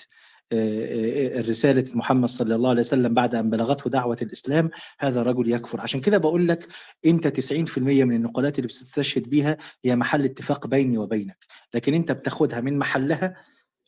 رسالة 1.50 1.86
محمد 1.94 2.30
صلى 2.30 2.56
الله 2.56 2.70
عليه 2.70 2.80
وسلم 2.80 3.14
بعد 3.14 3.36
أن 3.36 3.50
بلغته 3.50 3.90
دعوة 3.90 4.18
الإسلام 4.22 4.70
هذا 5.00 5.22
الرجل 5.22 5.52
يكفر. 5.52 5.82
عشان 5.82 6.02
كده 6.02 6.18
بقول 6.18 6.48
لك 6.48 6.68
أنت 7.06 7.28
90% 7.28 7.78
من 7.78 8.16
النقولات 8.16 8.60
اللي 8.60 8.68
بتستشهد 8.68 9.30
بيها 9.30 9.58
هي 9.86 9.96
محل 9.96 10.26
اتفاق 10.26 10.68
بيني 10.68 10.98
وبينك. 10.98 11.46
لكن 11.74 11.94
أنت 11.94 12.12
بتاخدها 12.12 12.62
من 12.62 12.78
محلها 12.78 13.36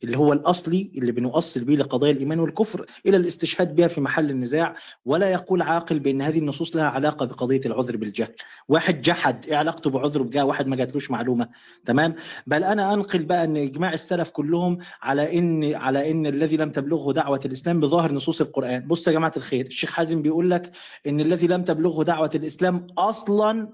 اللي 0.04 0.18
هو 0.18 0.34
الأصلي 0.34 0.92
اللي 0.98 1.12
بنؤصل 1.12 1.64
به 1.64 1.76
لقضايا 1.76 2.12
الإيمان 2.12 2.40
والكفر 2.40 2.86
إلى 3.06 3.18
الاستشهاد 3.18 3.76
بها 3.76 3.88
في 3.88 4.02
محل 4.02 4.30
النزاع. 4.30 4.76
ولا 5.06 5.32
يقول 5.32 5.62
عاقل 5.62 6.00
بأن 6.00 6.22
هذه 6.22 6.40
النصوص 6.40 6.76
لها 6.76 6.86
علاقة 6.86 7.26
بقضية 7.26 7.62
العذر 7.66 7.98
بالجهل. 7.98 8.36
واحد 8.68 9.02
جحد 9.02 9.46
إيه 9.46 9.56
علاقته 9.56 9.90
بعذره 9.90 10.24
بجهل؟ 10.24 10.44
واحد 10.44 10.68
ما 10.68 10.76
جاتلوش 10.76 11.12
معلومة. 11.12 11.50
تمام؟ 11.86 12.16
بل 12.48 12.64
أنا 12.64 12.94
أنقل 12.94 13.24
بقى 13.24 13.44
أن 13.44 13.58
إجماع 13.58 13.94
السلف 13.94 14.30
كلهم 14.30 14.78
على 15.02 15.38
إن 15.38 15.74
على 15.76 16.12
إن 16.12 16.26
الذي 16.26 16.58
لم 16.58 16.72
تبلغه 16.72 17.14
دعوة 17.14 17.40
الإسلام 17.46 17.80
بظاهر 17.80 18.12
نصوص 18.12 18.42
القرآن. 18.42 18.88
بص 18.88 19.08
يا 19.08 19.12
جماعة 19.12 19.34
الخير 19.38 19.66
الشيخ 19.66 19.94
حازم 19.94 20.22
بيقول 20.22 20.52
لك 20.52 20.72
إن 21.08 21.20
الذي 21.20 21.48
لم 21.48 21.64
تبلغه 21.64 22.04
دعوة 22.04 22.32
الإسلام 22.36 22.88
أصلا 22.98 23.70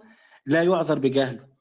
لا 0.45 0.63
يعذر 0.63 0.99
بجهله. 0.99 1.56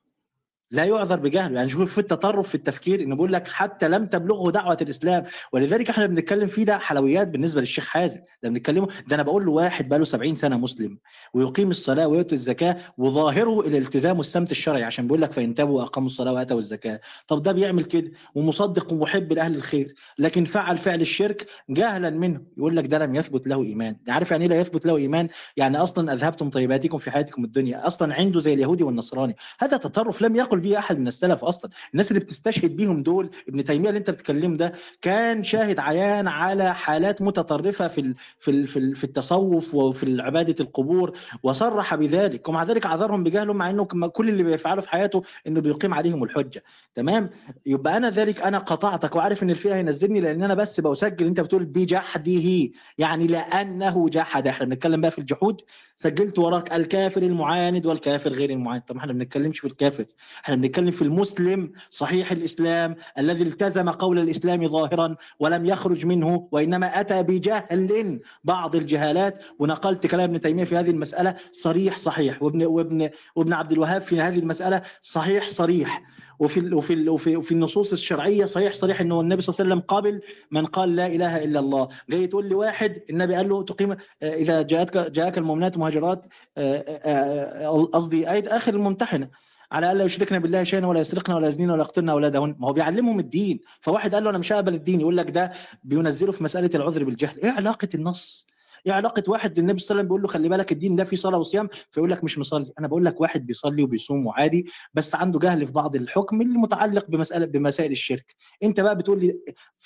لا 0.70 0.84
يعذر 0.84 1.16
بجهله 1.16 1.54
يعني 1.56 1.68
شوف 1.68 1.92
في 1.92 1.98
التطرف 1.98 2.48
في 2.48 2.54
التفكير 2.54 3.00
إنه 3.02 3.14
بيقول 3.14 3.32
لك 3.32 3.48
حتى 3.48 3.88
لم 3.88 4.06
تبلغه 4.06 4.50
دعوة 4.50 4.76
الإسلام. 4.82 5.24
ولذلك 5.52 5.90
إحنا 5.90 6.06
بنتكلم 6.06 6.46
فيه 6.48 6.64
ده 6.64 6.78
حلويات 6.78 7.28
بالنسبة 7.28 7.60
للشيخ 7.60 7.88
حازم. 7.88 8.20
ده 8.42 8.48
بنتكلمه 8.48 8.88
ده 9.08 9.14
أنا 9.14 9.22
بقول 9.22 9.46
له 9.46 9.52
واحد 9.52 9.88
بقى 9.88 9.98
له 9.98 10.04
70 10.04 10.34
سنة 10.34 10.56
مسلم 10.56 10.98
ويقيم 11.34 11.70
الصلاة 11.70 12.08
ويؤتي 12.08 12.34
الزكاة 12.34 12.76
وظاهره 12.98 13.60
الالتزام 13.60 14.18
والسمت 14.18 14.50
الشرعي 14.50 14.84
عشان 14.84 15.06
بيقول 15.06 15.22
لك 15.22 15.32
فإن 15.32 15.54
تابوا 15.54 15.80
وأقاموا 15.80 16.08
الصلاة 16.08 16.32
وآتوا 16.32 16.58
الزكاة. 16.58 17.00
طب 17.28 17.42
ده 17.42 17.52
بيعمل 17.52 17.84
كده 17.84 18.10
ومصدق 18.34 18.92
ومحب 18.92 19.32
لأهل 19.32 19.54
الخير 19.54 19.94
لكن 20.18 20.44
فعل 20.44 20.78
فعل 20.78 21.00
الشرك 21.00 21.46
جهلا 21.70 22.10
منه. 22.10 22.40
يقول 22.58 22.76
لك 22.76 22.86
ده 22.86 22.98
لم 22.98 23.16
يثبت 23.16 23.46
له 23.48 23.62
إيمان. 23.62 23.96
عارف 24.08 24.30
يعني 24.30 24.44
إيه 24.44 24.50
لا 24.50 24.60
يثبت 24.60 24.86
له 24.86 24.96
إيمان؟ 24.96 25.28
يعني 25.56 25.76
أصلا 25.78 26.12
أذهبتم 26.12 26.50
طيباتكم 26.50 26.98
في 26.98 27.10
حياتكم 27.10 27.44
الدنيا 27.44 27.86
أصلا 27.86 28.14
عنده 28.14 28.40
زي 28.40 28.54
اليهودي 28.54 28.84
والنصراني. 28.84 29.36
هذا 29.60 29.76
تطرف 29.76 30.22
لم 30.22 30.36
يقل 30.36 30.55
به 30.60 30.78
أحد 30.78 30.98
من 30.98 31.08
السلف 31.08 31.44
أصلا. 31.44 31.70
الناس 31.92 32.08
اللي 32.10 32.20
بتستشهد 32.20 32.76
بيهم 32.76 33.02
دول 33.02 33.30
ابن 33.48 33.64
تيمية 33.64 33.88
اللي 33.88 33.98
أنت 33.98 34.10
بتتكلم 34.10 34.56
ده 34.56 34.72
كان 35.02 35.44
شاهد 35.44 35.78
عيان 35.78 36.28
على 36.28 36.74
حالات 36.74 37.22
متطرفة 37.22 37.88
في 37.88 38.00
ال 38.00 38.14
في 38.38 38.50
ال 38.50 38.66
في, 38.66 38.78
ال 38.78 38.96
في 38.96 39.04
التصوف 39.04 39.74
وفي 39.74 40.22
عبادة 40.22 40.54
القبور 40.64 41.12
وصرح 41.42 41.94
بذلك. 41.94 42.48
ومع 42.48 42.62
ذلك 42.64 42.86
عذرهم 42.86 43.24
بجهلهم 43.24 43.56
مع 43.56 43.70
إنه 43.70 43.84
كل 43.84 44.28
اللي 44.28 44.42
بيفعله 44.42 44.80
في 44.80 44.90
حياته 44.90 45.22
إنه 45.46 45.60
بيقيم 45.60 45.94
عليهم 45.94 46.24
الحجة. 46.24 46.62
تمام؟ 46.94 47.30
يبقى 47.66 47.96
أنا 47.96 48.10
ذلك 48.10 48.40
أنا 48.40 48.58
قطعتك 48.58 49.16
وعارف 49.16 49.42
إن 49.42 49.50
الفئة 49.50 49.74
هينزلني 49.74 50.20
لأن 50.20 50.42
أنا 50.42 50.54
بس 50.54 50.80
بسجل 50.80 51.26
أنت 51.26 51.40
بتقول 51.40 51.64
بجحده. 51.64 52.68
يعني 52.98 53.26
لأنه 53.26 54.08
جحد 54.08 54.46
إحنا 54.48 54.66
بنتكلم 54.66 55.00
بقى 55.00 55.10
في 55.10 55.18
الجحود؟ 55.18 55.60
سجلت 55.96 56.38
وراك 56.38 56.72
الكافر 56.72 57.22
المعاند 57.22 57.86
والكافر 57.86 58.32
غير 58.32 58.50
المعاند. 58.50 58.82
طب 58.82 58.96
إحنا 58.96 59.12
ما 59.12 59.18
بنتكلمش 59.18 59.60
في 59.60 59.66
الكافر. 59.66 60.04
إحنا 60.46 60.56
بنتكلم 60.56 60.90
في 60.90 61.02
المسلم 61.02 61.72
صحيح 61.90 62.32
الإسلام 62.32 62.96
الذي 63.18 63.42
التزم 63.42 63.90
قول 63.90 64.18
الإسلام 64.18 64.68
ظاهرا 64.68 65.16
ولم 65.40 65.66
يخرج 65.66 66.06
منه 66.06 66.48
وإنما 66.52 67.00
أتى 67.00 67.22
بجهل 67.22 68.20
بعض 68.44 68.76
الجهالات. 68.76 69.42
ونقلت 69.58 70.06
كلام 70.06 70.30
ابن 70.30 70.40
تيمية 70.40 70.64
في 70.64 70.76
هذه 70.76 70.90
المسألة 70.90 71.36
صريح 71.52 71.96
صحيح 71.96 72.42
وابن 72.42 72.64
وابن 72.64 73.10
وابن 73.36 73.52
عبد 73.52 73.72
الوهاب 73.72 74.02
في 74.02 74.20
هذه 74.20 74.38
المسألة 74.38 74.82
صحيح 75.00 75.48
صريح. 75.48 76.02
وفي 76.38 76.74
وفي 76.74 77.08
وفي, 77.08 77.36
وفي 77.36 77.52
النصوص 77.52 77.92
الشرعية 77.92 78.44
صحيح 78.44 78.72
صريح 78.72 79.00
إنه 79.00 79.20
النبي 79.20 79.42
صلى 79.42 79.54
الله 79.54 79.64
عليه 79.64 79.74
وسلم 79.74 79.86
قابل 79.88 80.20
من 80.50 80.66
قال 80.66 80.96
لا 80.96 81.06
إله 81.06 81.44
إلا 81.44 81.60
الله. 81.60 81.88
جاي 82.10 82.26
تقول 82.26 82.48
لي 82.48 82.54
واحد 82.54 83.02
النبي 83.10 83.34
قال 83.34 83.48
له 83.48 83.62
تقيم 83.62 83.96
إذا 84.22 84.62
جاءتك 84.62 85.10
جاءك 85.10 85.38
المؤمنات 85.38 85.78
مهاجرات 85.78 86.24
آه، 86.58 86.78
آه، 86.78 87.66
آه، 87.66 87.84
قصدي 87.84 88.30
إيه 88.30 88.56
آخر 88.56 88.74
الممتحنة. 88.74 89.28
على 89.72 89.92
الا 89.92 90.04
يشركن 90.04 90.38
بالله 90.38 90.62
شيئا 90.62 90.86
ولا 90.86 91.00
يسرقن 91.00 91.32
ولا 91.32 91.48
يزنين 91.48 91.70
ولا 91.70 91.82
يقتلن 91.82 92.08
اولادهن 92.08 92.56
ما 92.58 92.68
هو 92.68 92.72
بيعلمهم 92.72 93.18
الدين. 93.18 93.60
فواحد 93.80 94.14
قال 94.14 94.24
له 94.24 94.30
أنا 94.30 94.38
مش 94.38 94.52
هقبل 94.52 94.74
الدين. 94.74 95.00
يقول 95.00 95.16
لك 95.16 95.30
ده 95.30 95.52
بينزله 95.84 96.32
في 96.32 96.44
مسألة 96.44 96.70
العذر 96.74 97.04
بالجهل. 97.04 97.40
إيه 97.44 97.50
علاقة 97.50 97.88
النص؟ 97.94 98.46
إيه 98.86 98.92
علاقة 98.92 99.22
واحد 99.28 99.58
النبي 99.58 99.78
صلى 99.78 99.90
الله 99.90 99.98
عليه 100.00 100.00
وسلم 100.00 100.06
بيقول 100.08 100.22
له 100.22 100.28
خلي 100.28 100.48
بالك 100.48 100.72
الدين 100.72 100.96
ده 100.96 101.04
فيه 101.04 101.16
صلاة 101.16 101.38
وصيام؟ 101.38 101.68
فيقول 101.90 102.10
لك 102.10 102.24
مش 102.24 102.38
مصلي. 102.38 102.72
أنا 102.78 102.86
بقول 102.88 103.04
لك 103.04 103.20
واحد 103.20 103.46
بيصلي 103.46 103.82
وبيصوم 103.82 104.26
وعادي 104.26 104.66
بس 104.94 105.14
عنده 105.14 105.38
جهل 105.38 105.66
في 105.66 105.72
بعض 105.72 105.96
الحكم 105.96 106.40
اللي 106.40 106.58
متعلق 106.58 107.06
بمساله 107.08 107.46
بمسائل 107.46 107.92
الشرك. 107.92 108.34
أنت 108.62 108.80
بقى 108.80 108.96
بتقول 108.96 109.20
لي 109.20 109.38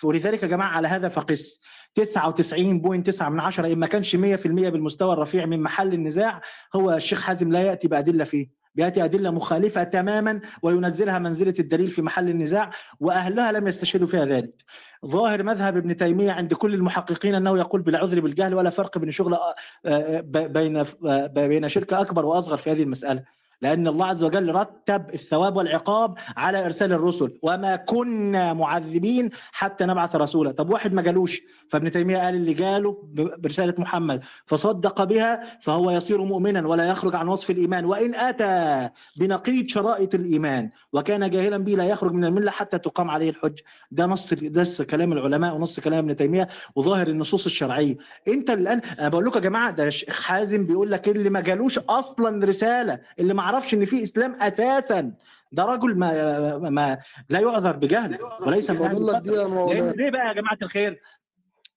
ولذلك 0.05 0.43
يا 0.43 0.48
جماعة 0.48 0.69
على 0.69 0.89
هذا 0.89 1.09
فقس. 1.09 1.61
99.9 2.01 3.23
من 3.28 3.40
عشرة 3.40 3.66
إن 3.66 3.78
ما 3.78 3.86
كانش 3.86 4.16
100% 4.16 4.19
بالمستوى 4.47 5.12
الرفيع 5.12 5.47
من 5.47 5.62
محل 5.62 5.94
النزاع 5.94 6.40
هو 6.77 6.93
الشيخ 6.93 7.23
حازم 7.23 7.52
لا 7.52 7.62
يأتي 7.62 7.89
بأدلة 7.89 8.24
فيه. 8.24 8.60
بياتي 8.75 9.05
أدلة 9.05 9.31
مخالفة 9.31 9.83
تماما 9.83 10.41
وينزلها 10.63 11.19
منزلة 11.19 11.55
الدليل 11.59 11.91
في 11.91 12.03
محل 12.03 12.29
النزاع 12.29 12.71
وأهلها 13.01 13.53
لم 13.53 13.69
يستشهدوا 13.69 14.07
فيها 14.07 14.25
ذلك. 14.25 14.65
ظاهر 15.07 15.43
مذهب 15.43 15.77
ابن 15.77 15.97
تيمية 15.97 16.33
عند 16.33 16.55
كل 16.55 16.75
المحققين 16.75 17.35
أنه 17.35 17.59
يقول 17.59 17.83
بالعذر 17.83 18.21
بالجهل 18.21 18.55
ولا 18.55 18.71
فرق 18.71 18.99
بين 18.99 19.11
شغل 19.11 19.35
آه، 19.35 19.55
آه، 19.87 20.21
بين 20.21 20.77
آه، 20.77 21.27
بين 21.27 21.69
شرك 21.69 21.93
أكبر 21.93 22.27
وأصغر 22.27 22.57
في 22.57 22.71
هذه 22.71 22.83
المسألة. 22.83 23.25
لأن 23.63 23.89
الله 23.89 24.07
عز 24.07 24.23
وجل 24.23 24.55
رتب 24.55 25.15
الثواب 25.15 25.57
والعقاب 25.57 26.15
على 26.37 26.65
إرسال 26.67 26.93
الرسل 26.93 27.39
وما 27.43 27.77
كنا 27.77 28.53
معذبين 28.53 29.31
حتى 29.53 29.85
نبعث 29.85 30.17
رسولا 30.17 30.53
طب 30.53 30.71
واحد 30.71 30.93
ما 30.93 31.03
جالوش 31.03 31.43
فابن 31.71 31.91
تيمية 31.93 32.19
قال 32.19 32.35
اللي 32.35 32.55
جاله 32.55 32.93
ب- 33.05 33.41
برسالة 33.43 33.75
محمد 33.79 34.23
فصدق 34.47 35.05
بها 35.05 35.59
فهو 35.63 35.91
يصير 35.91 36.23
مؤمنا 36.23 36.69
ولا 36.69 36.85
يخرج 36.89 37.15
عن 37.15 37.29
وصف 37.29 37.51
الإيمان. 37.51 37.85
وإن 37.85 38.15
أتى 38.15 38.89
بنقيض 39.17 39.69
شرائط 39.69 40.15
الإيمان 40.15 40.71
وكان 40.93 41.31
جاهلا 41.31 41.57
به 41.59 41.73
لا 41.73 41.85
يخرج 41.85 42.13
من 42.13 42.25
الملة 42.25 42.51
حتى 42.51 42.79
تقام 42.79 43.11
عليه 43.11 43.31
الحج. 43.31 43.59
ده 43.91 44.07
نص 44.07 44.35
ده 44.35 44.85
كلام 44.91 45.13
العلماء 45.13 45.55
ونص 45.55 45.81
كلام 45.81 45.99
ابن 45.99 46.17
تيمية 46.17 46.49
وظاهر 46.77 47.07
النصوص 47.09 47.45
الشرعية. 47.45 47.97
أنت 48.29 48.51
الآن 48.51 48.81
أنا 48.99 49.09
بقول 49.09 49.27
لكم 49.27 49.39
يا 49.39 49.45
جماعة 49.45 49.71
ده 49.71 49.85
الشيخ 49.85 50.23
حازم 50.23 50.67
بيقول 50.67 50.91
لك 50.91 51.09
اللي 51.09 51.31
ما 51.31 51.41
جالوش 51.41 51.79
أصلا 51.79 52.47
رسالة 52.47 52.99
اللي 53.19 53.35
ما 53.35 53.43
عرفش 53.43 53.75
إن 53.75 53.85
في 53.85 54.03
إسلام 54.03 54.35
أساسا 54.41 55.13
ده 55.53 55.65
رجل 55.65 55.95
ما, 55.99 56.59
ما 56.59 56.99
لا 57.29 57.41
يعذر 57.41 57.77
بجهل 57.77 58.19
وليس 58.47 58.71
لك 58.71 58.81
مولانا 58.81 59.91
ليه 59.97 60.11
بقى 60.11 60.27
يا 60.29 60.33
جماعة 60.33 60.59
الخير؟ 60.63 61.01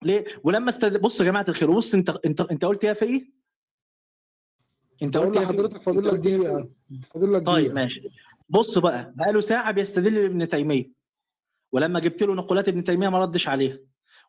ليه؟ 0.05 0.25
ولما 0.43 0.69
استد... 0.69 1.01
بص 1.01 1.19
يا 1.19 1.25
جماعة 1.25 1.45
الخير 1.49 1.71
بص 1.71 1.93
انت 1.93 2.09
انت 2.25 2.41
انت 2.41 2.65
قلت 2.65 2.83
يا 2.83 2.93
في 2.93 3.05
إيه؟ 3.05 3.29
انت 5.03 5.17
بقول 5.17 5.27
قلت؟ 5.35 5.37
لحضرتك 5.43 5.81
فاضل 5.81 6.07
لك 6.07 6.13
دقيقة 6.13 6.69
فاضل 7.03 7.33
لك 7.33 7.45
طيب 7.45 7.63
دقيقة 7.65 7.75
ماشي 7.75 8.01
بص 8.49 8.77
بقى 8.77 9.13
بقى 9.15 9.33
له 9.33 9.41
ساعة 9.41 9.71
بيستدل 9.71 10.21
بابن 10.27 10.47
تيمية 10.47 10.91
ولما 11.71 11.99
جبت 11.99 12.23
له 12.23 12.35
نقولات 12.35 12.67
ابن 12.67 12.83
تيمية 12.83 13.09
ما 13.09 13.19
ردش 13.19 13.47
عليها 13.47 13.79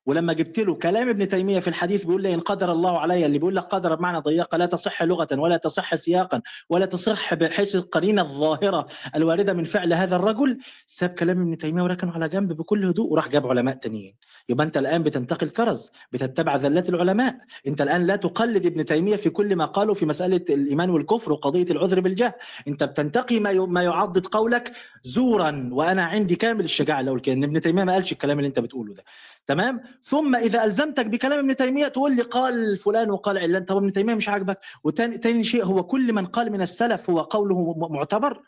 ولما 0.06 0.32
جبت 0.32 0.58
له 0.58 0.74
كلام 0.74 1.08
ابن 1.08 1.28
تيمية 1.28 1.60
في 1.60 1.68
الحديث 1.68 2.04
بيقول 2.04 2.22
لي 2.22 2.34
إن 2.34 2.40
قدر 2.40 2.72
الله 2.72 2.98
علي 3.00 3.26
اللي 3.26 3.38
بيقول 3.38 3.56
لك 3.56 3.62
قدر 3.62 3.94
بمعنى 3.94 4.18
ضيقه 4.18 4.56
لا 4.58 4.66
تصح 4.66 5.02
لغة 5.02 5.28
ولا 5.32 5.56
تصح 5.56 5.94
سياقا 5.94 6.42
ولا 6.68 6.86
تصح 6.86 7.34
بحيث 7.34 7.74
القرينة 7.76 8.22
الظاهرة 8.22 8.86
الواردة 9.16 9.52
من 9.52 9.64
فعل 9.64 9.92
هذا 9.92 10.16
الرجل. 10.16 10.58
ساب 10.86 11.10
كلام 11.10 11.40
ابن 11.40 11.58
تيمية 11.58 11.82
وركنه 11.82 12.12
على 12.12 12.28
جنب 12.28 12.52
بكل 12.52 12.84
هدوء 12.86 13.12
وراح 13.12 13.28
جاب 13.28 13.46
علماء 13.46 13.74
تانيين. 13.74 14.14
يبقى 14.48 14.66
أنت 14.66 14.76
الآن 14.76 15.02
بتنتقي 15.02 15.46
الكرز 15.46 15.90
بتتبع 16.12 16.56
ذلات 16.56 16.88
العلماء. 16.88 17.36
أنت 17.66 17.82
الآن 17.82 18.06
لا 18.06 18.16
تقلد 18.16 18.66
ابن 18.66 18.84
تيمية 18.84 19.16
في 19.16 19.30
كل 19.30 19.56
ما 19.56 19.64
قاله 19.64 19.94
في 19.94 20.06
مسألة 20.06 20.44
الإيمان 20.50 20.90
والكفر 20.90 21.32
وقضية 21.32 21.66
العذر 21.70 22.00
بالجهل 22.00 22.32
أنت 22.68 22.84
بتنتقي 22.84 23.40
ما 23.40 23.52
ما 23.66 23.82
يعضد 23.82 24.26
قولك 24.26 24.72
زورا 25.02 25.68
وأنا 25.72 26.04
عندي 26.04 26.36
كامل 26.36 26.64
الشجاعة 26.64 27.18
كده 27.18 27.34
ان 27.34 27.44
ابن 27.44 27.60
تيمية 27.60 27.84
ما 27.84 27.92
قالش 27.92 28.12
الكلام 28.12 28.38
اللي 28.38 28.48
أنت 28.48 28.58
بتقوله 28.58 28.94
ده. 28.94 29.04
تمام؟ 29.46 29.80
ثم 30.02 30.36
إذا 30.36 30.64
ألزمتك 30.64 31.06
بكلام 31.06 31.38
ابن 31.38 31.56
تيمية 31.56 31.88
تقول 31.88 32.16
لي 32.16 32.22
قال 32.22 32.76
فلان 32.76 33.10
وقال 33.10 33.38
علان. 33.38 33.64
طب 33.64 33.76
ابن 33.76 33.92
تيمية 33.92 34.14
مش 34.14 34.28
عاجبك؟ 34.28 34.58
تاني 34.96 35.44
شيء 35.44 35.64
هو 35.64 35.82
كل 35.82 36.12
من 36.12 36.26
قال 36.26 36.52
من 36.52 36.62
السلف 36.62 37.10
هو 37.10 37.20
قوله 37.20 37.88
معتبر؟ 37.90 38.42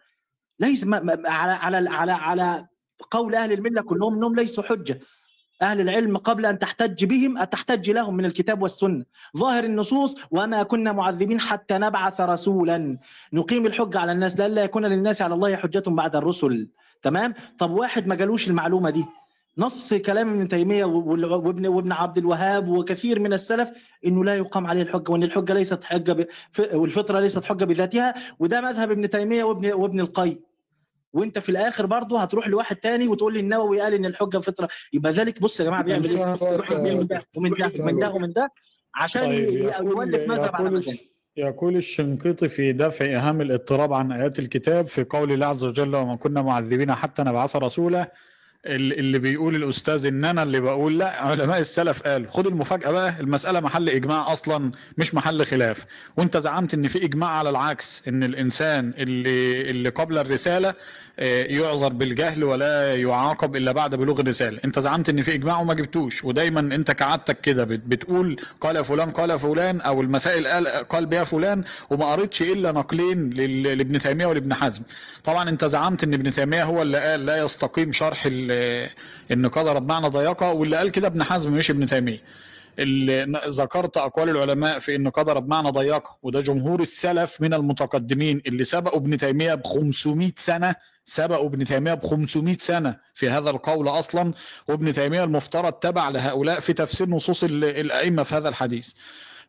ليس 0.60 0.86
على 1.26 1.52
على 1.52 1.90
على 1.90 2.12
على 2.12 2.66
قول 3.10 3.34
أهل 3.34 3.52
الملة 3.52 3.82
كلهم 3.82 4.14
إنهم 4.14 4.34
ليسوا 4.34 4.64
حجة. 4.64 5.00
أهل 5.62 5.80
العلم 5.80 6.16
قبل 6.16 6.46
أن 6.46 6.58
تحتج 6.58 7.04
بهم 7.04 7.44
تحتج 7.44 7.90
لهم 7.90 8.16
من 8.16 8.24
الكتاب 8.24 8.62
والسنة. 8.62 9.04
ظاهر 9.36 9.64
النصوص 9.64 10.14
وما 10.30 10.62
كنا 10.62 10.92
معذبين 10.92 11.40
حتى 11.40 11.78
نبعث 11.78 12.20
رسولا. 12.20 12.98
نقيم 13.32 13.66
الحجه 13.66 13.98
على 13.98 14.12
الناس 14.12 14.40
لئلا 14.40 14.64
يكون 14.64 14.86
للناس 14.86 15.22
على 15.22 15.34
الله 15.34 15.56
حجة 15.56 15.82
بعد 15.86 16.16
الرسل. 16.16 16.68
تمام؟ 17.02 17.34
طب 17.58 17.70
واحد 17.70 18.06
ما 18.06 18.14
جالوش 18.14 18.48
المعلومة 18.48 18.90
دي. 18.90 19.04
نص 19.58 19.94
كلام 19.94 20.28
ابن 20.28 20.48
تيمية 20.48 20.84
وابن 20.84 21.66
وابن 21.66 21.92
عبد 21.92 22.18
الوهاب 22.18 22.68
وكثير 22.68 23.18
من 23.20 23.32
السلف 23.32 23.70
إنه 24.06 24.24
لا 24.24 24.34
يقام 24.36 24.66
عليه 24.66 24.82
الحجة 24.82 25.10
وإن 25.12 25.22
الحجة 25.22 25.52
ليست 25.54 25.84
حجة 25.84 26.12
ب... 26.12 26.26
والفطرة 26.74 27.20
ليست 27.20 27.44
حجة 27.44 27.64
بذاتها 27.64 28.14
وده 28.38 28.60
مذهب 28.60 28.90
ابن 28.90 29.10
تيمية 29.10 29.44
وابن 29.44 29.72
وابن 29.72 30.00
القيم. 30.00 30.40
وأنت 31.12 31.38
في 31.38 31.48
الآخر 31.48 31.86
برضه 31.86 32.20
هتروح 32.22 32.48
لواحد 32.48 32.76
تاني 32.76 33.08
وتقول 33.08 33.34
لي 33.34 33.40
النووي 33.40 33.80
قال 33.80 33.94
إن 33.94 34.04
الحجة 34.04 34.38
فطرة. 34.38 34.68
يبقى 34.92 35.12
ذلك 35.12 35.40
بص 35.40 35.60
يا 35.60 35.64
جماعة 35.64 35.82
بيعمل 35.82 36.10
إيه؟ 36.10 36.38
يروح 36.52 36.70
يعمل 36.70 36.96
من 36.96 37.06
ده 37.06 37.22
ومن 37.36 37.50
ده 37.50 37.72
ومن 37.80 37.98
ده 37.98 38.10
ومن 38.10 38.32
ده 38.32 38.48
عشان 38.94 39.22
طيب 39.22 39.50
يولف 39.80 40.28
مذهب 40.28 40.56
على 40.56 40.70
مذهب. 40.70 40.94
يقول 41.36 41.76
الشنقيطي 41.76 42.48
في 42.48 42.72
دفع 42.72 43.04
إيهام 43.04 43.40
الاضطراب 43.40 43.92
عن 43.92 44.12
آيات 44.12 44.38
الكتاب 44.38 44.86
في 44.86 45.04
قول 45.04 45.32
الله 45.32 45.46
عز 45.46 45.64
وجل 45.64 45.96
وما 45.96 46.16
كنا 46.16 46.42
معذبين 46.42 46.94
حتى 46.94 47.22
نبعث 47.22 47.56
رسولا 47.56 48.12
اللي 48.74 49.18
بيقول 49.18 49.56
الأستاذ 49.56 50.06
إن 50.06 50.24
أنا 50.24 50.42
اللي 50.42 50.60
بقول 50.60 50.98
لا 50.98 51.22
علماء 51.22 51.58
السلف 51.58 52.02
قال 52.02 52.30
خد 52.30 52.46
المفاجأة 52.46 52.90
بقى 52.90 53.14
المسألة 53.20 53.60
محل 53.60 53.88
إجماع 53.88 54.32
أصلا 54.32 54.72
مش 54.98 55.14
محل 55.14 55.46
خلاف. 55.46 55.86
وأنت 56.16 56.36
زعمت 56.36 56.74
إن 56.74 56.88
في 56.88 57.04
إجماع 57.04 57.30
على 57.30 57.50
العكس 57.50 58.02
إن 58.08 58.22
الإنسان 58.24 58.92
اللي 58.98 59.70
اللي 59.70 59.88
قبل 59.88 60.18
الرسالة 60.18 60.68
آه، 60.68 60.74
يعذر 61.18 61.88
بالجهل 61.92 62.44
ولا 62.44 62.94
يعاقب 62.94 63.56
إلا 63.56 63.72
بعد 63.72 63.94
بلوغ 63.94 64.20
الرسالة. 64.20 64.60
أنت 64.64 64.78
زعمت 64.78 65.08
إن 65.08 65.22
في 65.22 65.34
إجماع 65.34 65.60
وما 65.60 65.74
جبتوش 65.74 66.24
ودايما 66.24 66.60
أنت 66.60 66.90
كعادتك 66.90 67.40
كده 67.40 67.64
بت- 67.64 67.82
بتقول 67.86 68.36
قال 68.60 68.84
فلان 68.84 69.10
قال 69.10 69.38
فلان 69.38 69.80
أو 69.80 70.00
المسائل 70.00 70.46
قال 70.46 70.68
قال 70.68 71.06
بها 71.06 71.24
فلان 71.24 71.64
وما 71.90 72.12
قريتش 72.12 72.42
إلا 72.42 72.72
نقلين 72.72 73.30
لابن 73.30 73.98
تيمية 73.98 74.26
ولابن 74.26 74.54
حزم. 74.54 74.82
طبعا 75.24 75.48
أنت 75.48 75.64
زعمت 75.64 76.04
إن 76.04 76.14
ابن 76.14 76.32
تيمية 76.32 76.64
هو 76.64 76.82
اللي 76.82 76.98
قال 76.98 77.26
لا 77.26 77.36
يستقيم 77.44 77.92
شرح 77.92 78.26
إن 79.32 79.48
قدر 79.52 79.78
بمعنى 79.78 80.08
ضيقه 80.08 80.52
واللي 80.52 80.76
قال 80.76 80.90
كده 80.90 81.06
ابن 81.08 81.22
حزم 81.22 81.52
مش 81.52 81.70
ابن 81.70 81.86
تيمية. 81.86 82.22
اللي 82.78 83.40
ذكرت 83.48 83.96
أقوال 83.96 84.28
العلماء 84.30 84.78
في 84.78 84.96
إن 84.96 85.08
قدر 85.08 85.38
بمعنى 85.38 85.70
ضيقه 85.70 86.16
وده 86.22 86.40
جمهور 86.40 86.80
السلف 86.80 87.40
من 87.40 87.54
المتقدمين 87.54 88.42
اللي 88.46 88.64
سبقوا 88.64 88.98
ابن 88.98 89.16
تيمية 89.18 89.54
ب 89.54 89.66
500 89.66 90.30
سنة 90.36 90.74
سبقوا 91.08 91.48
ابن 91.48 91.64
تيمية 91.64 91.94
ب 91.94 92.06
500 92.06 92.56
سنة 92.60 92.96
في 93.14 93.30
هذا 93.30 93.50
القول 93.50 93.88
أصلا 93.88 94.32
وابن 94.68 94.92
تيمية 94.92 95.24
المفترض 95.24 95.72
تبع 95.72 96.08
لهؤلاء 96.08 96.60
في 96.60 96.72
تفسير 96.72 97.08
نصوص 97.08 97.44
ال- 97.44 97.64
الأئمة 97.64 98.22
في 98.22 98.34
هذا 98.34 98.48
الحديث. 98.48 98.92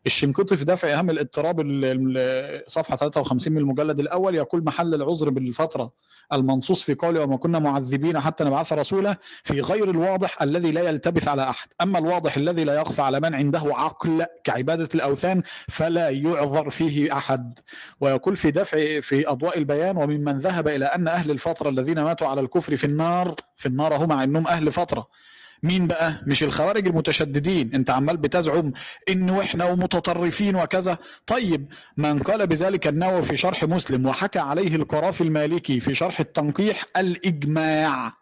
الشنقيطي 0.06 0.56
في 0.56 0.64
دفع 0.64 0.88
أهم 0.98 1.10
الاضطراب 1.10 1.60
ال- 1.60 1.84
ال- 1.84 2.62
صفحة 2.70 2.96
53 2.96 3.52
من 3.52 3.58
المجلد 3.58 4.00
الأول 4.00 4.34
يقول 4.34 4.64
محل 4.64 4.94
العذر 4.94 5.30
بالفترة 5.30 5.92
المنصوص 6.32 6.82
في 6.82 6.94
قوله 6.94 7.20
وما 7.22 7.36
كنا 7.36 7.58
معذبين 7.58 8.20
حتى 8.20 8.44
نبعث 8.44 8.72
رسولا 8.72 9.16
في 9.42 9.60
غير 9.60 9.90
الواضح 9.90 10.42
الذي 10.42 10.70
لا 10.70 10.80
يلتبس 10.88 11.28
على 11.28 11.50
أحد، 11.50 11.68
أما 11.80 11.98
الواضح 11.98 12.36
الذي 12.36 12.64
لا 12.64 12.74
يخفى 12.80 13.02
على 13.02 13.20
من 13.20 13.34
عنده 13.34 13.60
عقل 13.64 14.26
كعبادة 14.44 14.88
الأوثان 14.94 15.42
فلا 15.68 16.08
يعذر 16.08 16.70
فيه 16.70 17.16
أحد. 17.16 17.58
ويقول 18.00 18.36
في 18.36 18.50
دفع 18.50 19.00
في 19.00 19.28
أضواء 19.28 19.58
البيان 19.58 19.96
وممن 19.96 20.38
ذهب 20.38 20.68
إلى 20.68 20.84
أن 20.84 21.08
أهل 21.08 21.30
الفترة 21.30 21.68
الذين 21.68 22.00
ماتوا 22.02 22.26
على 22.26 22.40
الكفر 22.40 22.76
في 22.76 22.84
النار 22.84 23.34
في 23.56 23.66
النار 23.66 23.96
هم 23.96 24.08
مع 24.08 24.22
انهم 24.24 24.46
أهل 24.46 24.72
فترة. 24.72 25.06
مين 25.62 25.86
بقى؟ 25.86 26.14
مش 26.26 26.42
الخوارج 26.42 26.86
المتشددين، 26.86 27.74
انت 27.74 27.90
عمال 27.90 28.16
بتزعم 28.16 28.72
انه 29.08 29.40
إحنا 29.40 29.64
ومتطرفين 29.64 30.56
وكذا، 30.56 30.98
طيب 31.26 31.72
من 31.96 32.18
قال 32.18 32.46
بذلك 32.46 32.86
النووي 32.86 33.22
في 33.22 33.36
شرح 33.36 33.64
مسلم 33.64 34.06
وحكى 34.06 34.38
عليه 34.38 34.76
القرافي 34.76 35.20
المالكي 35.20 35.80
في 35.80 35.94
شرح 35.94 36.20
التنقيح 36.20 36.84
الإجماع. 36.96 38.12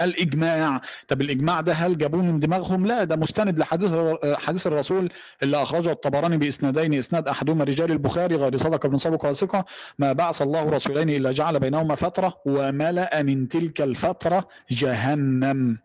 الإجماع، 0.00 0.80
طب 1.08 1.20
الإجماع 1.20 1.60
ده 1.60 1.72
هل 1.72 1.98
جابوه 1.98 2.22
من 2.22 2.40
دماغهم؟ 2.40 2.86
لا 2.86 3.04
ده 3.04 3.16
مستند 3.16 3.58
لحديث 3.58 3.94
حديث 4.24 4.66
الرسول 4.66 5.12
اللي 5.42 5.62
أخرجه 5.62 5.92
الطبراني 5.92 6.36
بإسنادين 6.36 6.94
إسناد 6.94 7.28
أحدهما 7.28 7.64
رجال 7.64 7.92
البخاري 7.92 8.36
غير 8.36 8.56
صدق 8.56 8.86
بن 8.86 8.98
سبق 8.98 9.24
وثقة 9.24 9.64
ما 9.98 10.12
بعث 10.12 10.42
الله 10.42 10.70
رسولين 10.70 11.10
إلا 11.10 11.32
جعل 11.32 11.60
بينهما 11.60 11.94
فترة 11.94 12.34
وملأ 12.46 13.22
من 13.22 13.48
تلك 13.48 13.80
الفترة 13.80 14.48
جهنم. 14.70 15.78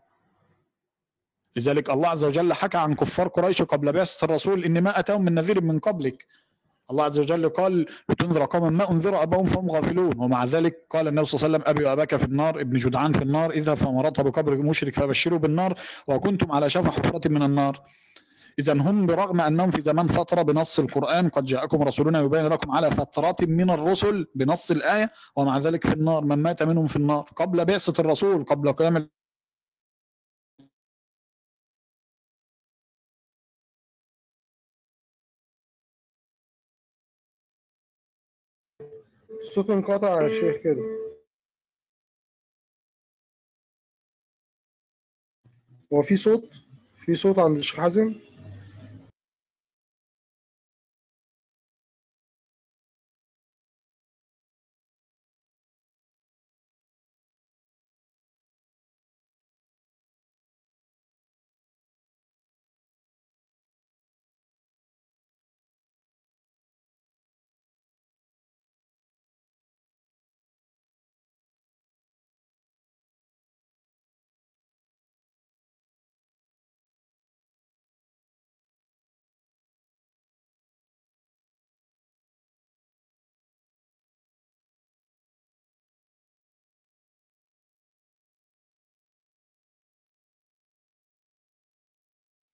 لذلك 1.55 1.89
الله 1.89 2.07
عز 2.09 2.23
وجل 2.25 2.53
حكى 2.53 2.77
عن 2.77 2.93
كفار 2.93 3.27
قريش 3.27 3.61
قبل 3.61 3.91
بعثة 3.91 4.25
الرسول 4.25 4.63
إن 4.63 4.83
ما 4.83 4.99
أتاهم 4.99 5.21
من 5.21 5.33
نذير 5.33 5.61
من 5.61 5.79
قبلك. 5.79 6.25
الله 6.91 7.03
عز 7.03 7.19
وجل 7.19 7.49
قال 7.49 7.85
لتنذر 8.09 8.45
قوما 8.45 8.69
ما 8.69 8.91
أنذر 8.91 9.23
أباهم 9.23 9.45
فهم 9.45 9.71
غافلون. 9.71 10.19
ومع 10.19 10.45
ذلك 10.45 10.85
قال 10.89 11.07
النبي 11.07 11.25
صلى 11.25 11.37
الله 11.37 11.47
عليه 11.47 11.57
وسلم 11.57 11.69
أبي 11.69 11.85
وأباك 11.85 12.15
في 12.15 12.25
النار 12.25 12.59
ابن 12.61 12.77
جدعان 12.77 13.13
في 13.13 13.21
النار 13.21 13.51
إذا 13.51 13.75
فمرضت 13.75 14.21
بقبر 14.21 14.57
مشرك 14.57 14.95
فبشروا 14.95 15.39
بالنار 15.39 15.79
وكنتم 16.07 16.51
على 16.51 16.69
شفا 16.69 16.91
حفرة 16.91 17.29
من 17.29 17.43
النار. 17.43 17.81
إذا 18.59 18.73
هم 18.73 19.05
برغم 19.05 19.41
أنهم 19.41 19.71
في 19.71 19.81
زمان 19.81 20.07
فترة 20.07 20.41
بنص 20.41 20.79
القرآن 20.79 21.29
قد 21.29 21.45
جاءكم 21.45 21.83
رسولنا 21.83 22.21
يبين 22.21 22.47
لكم 22.47 22.71
على 22.71 22.91
فترات 22.91 23.43
من 23.43 23.69
الرسل 23.69 24.27
بنص 24.35 24.71
الآية 24.71 25.11
ومع 25.35 25.57
ذلك 25.57 25.87
في 25.87 25.93
النار 25.93 26.23
من 26.23 26.35
مات 26.35 26.63
منهم 26.63 26.87
في 26.87 26.95
النار. 26.95 27.29
قبل 27.35 27.65
بعثة 27.65 28.01
الرسول 28.01 28.43
قبل 28.43 28.71
قيام 28.71 29.09
الصوت 39.41 39.69
انقطع 39.69 40.21
يا 40.23 40.27
شيخ 40.29 40.57
كده 40.63 40.81
هو 45.93 46.01
في 46.01 46.15
صوت 46.15 46.49
في 46.97 47.15
صوت 47.15 47.39
عند 47.39 47.57
الشيخ 47.57 47.75
حازم 47.79 48.15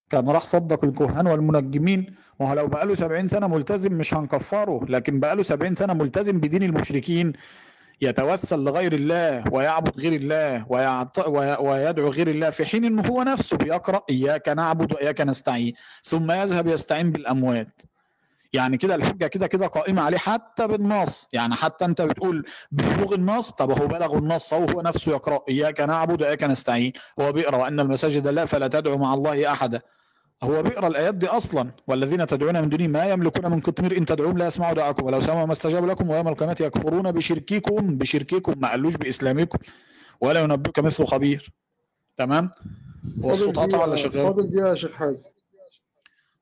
كان 0.10 0.30
راح 0.30 0.44
صدق 0.44 0.86
الكهان 0.86 1.28
والمنجمين. 1.28 2.16
وهو 2.40 2.54
لو 2.54 2.68
بقاله 2.68 2.96
70 2.96 3.28
سنة 3.28 3.48
ملتزم 3.48 3.94
مش 3.94 4.14
هنكفره 4.14 4.86
لكن 4.90 5.20
بقاله 5.20 5.44
70 5.44 5.76
سنة 5.76 5.94
ملتزم 5.94 6.40
بدين 6.40 6.64
المشركين. 6.64 7.34
يتوسل 8.02 8.60
لغير 8.60 8.94
الله 8.94 9.44
ويعبد 9.54 10.00
غير 10.00 10.14
الله 10.14 10.66
ويعط... 10.70 11.28
وي... 11.28 11.56
ويدعو 11.60 12.10
غير 12.10 12.28
الله 12.28 12.50
في 12.50 12.66
حين 12.66 12.86
إنه 12.86 13.02
هو 13.02 13.24
نفسه. 13.24 13.58
بيقرأ 13.58 14.02
إياك 14.10 14.50
نعبد 14.50 14.94
وإياك 14.94 15.22
نستعين. 15.22 15.74
ثم 16.04 16.32
يذهب 16.32 16.68
يستعين 16.68 17.12
بالأموات. 17.12 17.82
يعني 18.54 18.78
كده 18.78 18.96
الحجة 18.96 19.28
كده 19.28 19.48
كده 19.48 19.68
قائمة 19.68 20.02
عليه 20.02 20.18
حتى 20.18 20.68
بالنص. 20.68 21.28
يعني 21.34 21.56
حتى 21.56 21.86
أنت 21.86 22.02
بتقول 22.02 22.46
بلوغ 22.72 23.16
النص 23.16 23.52
طب 23.52 23.72
هو 23.72 23.88
بلغ 23.88 24.18
النص 24.18 24.54
أو 24.54 24.66
هو 24.66 24.82
نفسه 24.82 25.12
يقرأ. 25.12 25.40
إياك 25.50 25.82
نعبد 25.82 26.22
وإياك 26.22 26.44
نستعين. 26.44 26.92
هو 27.20 27.32
بيقرأ 27.32 27.58
وأن 27.58 27.80
المساجد 27.80 28.28
لا 28.28 28.46
فلا 28.46 28.68
تدعو 28.68 28.98
مع 28.98 29.14
الله 29.14 29.52
أحدا. 29.52 29.82
هو 30.44 30.64
بيقرأ 30.64 30.88
الآيات 30.88 31.16
دي 31.16 31.28
أصلا. 31.28 31.72
والذين 31.88 32.28
تدعون 32.28 32.62
من 32.62 32.70
دونه 32.70 32.88
ما 32.88 33.06
يملكون 33.06 33.52
من 33.52 33.60
قطمير 33.60 33.98
إن 33.98 34.06
تدعوهم 34.06 34.38
لا 34.38 34.48
يسمعوا 34.48 34.74
دعاءكم 34.74 35.06
ولو 35.06 35.22
سمعوا 35.22 35.46
ما 35.46 35.52
استجابوا 35.52 35.88
لكم 35.88 36.10
ويوم 36.10 36.28
القيامة 36.28 36.58
يكفرون 36.60 37.12
بشرككم. 37.12 37.98
بشرككم 37.98 38.54
ما 38.58 38.70
قالوش 38.70 38.96
بإسلامكم. 38.96 39.58
ولا 40.22 40.40
ينبئك 40.40 40.80
مثل 40.80 41.06
خبير. 41.06 41.50
تمام؟ 42.18 42.52
هو 43.24 43.32
الصوت 43.32 43.58
قطع 43.60 43.86
ولا 43.86 43.96
شغال؟ 43.96 44.24
فاضل 44.24 44.50
دقيقة 44.50 44.70
يا 44.70 44.76
شيخ 44.76 44.92
حازم. 44.92 45.30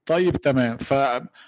طيب 0.05 0.37
تمام. 0.37 0.77
ف... 0.77 0.93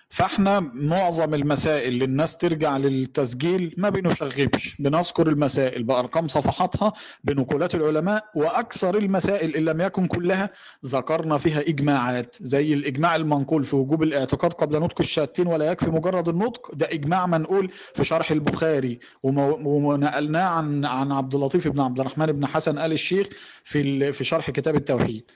فاحنا 0.10 0.60
معظم 0.60 1.34
المسائل 1.34 1.88
اللي 1.94 2.06
الناس 2.06 2.38
ترجع 2.38 2.78
للتسجيل 2.78 3.74
ما 3.78 3.90
بنشغبش 3.90 4.76
بنذكر 4.80 5.28
المسائل 5.28 5.84
بأرقام 5.84 6.28
صفحاتها 6.28 6.94
بنقولات 7.24 7.76
العلماء 7.76 8.26
وأكثر 8.36 8.98
المسائل 8.98 9.56
إن 9.56 9.66
لم 9.66 9.82
يكن 9.82 10.08
كلها 10.08 10.50
ذكرنا 10.86 11.38
فيها 11.38 11.60
إجماعات 11.62 12.36
زي 12.42 12.74
الإجماع 12.74 13.16
المنقول 13.16 13.64
في 13.66 13.76
وجوب 13.76 14.04
الاعتقاد 14.04 14.54
قبل 14.54 14.80
نطق 14.80 14.96
الشهادتين 15.02 15.48
ولا 15.48 15.72
يكفي 15.72 15.90
مجرد 15.90 16.28
النطق. 16.30 16.76
ده 16.76 16.88
إجماع 16.92 17.26
منقول 17.28 17.72
في 17.94 18.04
شرح 18.04 18.32
البخاري. 18.32 19.00
ونقلناه 19.24 20.46
عن 20.48 20.86
عن 20.86 21.12
عبد 21.12 21.36
اللطيف 21.36 21.68
بن 21.68 21.80
عبد 21.80 22.00
الرحمن 22.00 22.26
بن 22.26 22.46
حسن 22.46 22.78
آل 22.78 22.92
الشيخ 22.92 23.28
في 23.64 23.82
ال- 23.82 24.14
في 24.14 24.24
شرح 24.24 24.50
كتاب 24.52 24.76
التوحيد. 24.76 25.32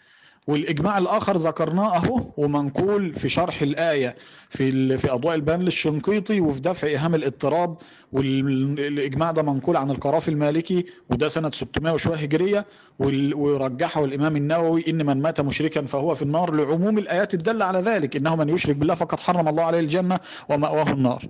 والإجماع 0.47 0.97
الآخر 0.97 1.37
ذكرناه 1.37 1.95
أهو 1.95 2.21
ومنقول 2.37 3.13
في 3.15 3.29
شرح 3.29 3.61
الآية 3.61 4.15
في 4.49 4.97
في 4.97 5.11
أضواء 5.13 5.35
البيان 5.35 5.61
للشنقيطي 5.61 6.41
وفي 6.41 6.59
دفع 6.59 6.87
إيهام 6.87 7.15
الاضطراب 7.15 7.77
والإجماع 8.11 9.31
ده 9.31 9.41
منقول 9.41 9.77
عن 9.77 9.91
القرافي 9.91 10.29
المالكي 10.31 10.85
وده 11.09 11.27
سنة 11.27 11.51
600 11.53 11.93
وشوية 11.93 12.15
هجرية 12.15 12.65
ورجحه 12.99 14.05
الإمام 14.05 14.35
النووي 14.35 14.83
إن 14.87 15.05
من 15.05 15.21
مات 15.21 15.41
مشركا 15.41 15.81
فهو 15.85 16.15
في 16.15 16.21
النار 16.21 16.53
لعموم 16.53 16.97
الآيات 16.97 17.33
الدالة 17.33 17.65
على 17.65 17.79
ذلك 17.79 18.15
إنه 18.15 18.35
من 18.35 18.49
يشرك 18.49 18.75
بالله 18.75 18.95
فقد 18.95 19.19
حرم 19.19 19.47
الله 19.47 19.63
عليه 19.63 19.79
الجنة 19.79 20.19
ومأواه 20.49 20.91
النار. 20.91 21.23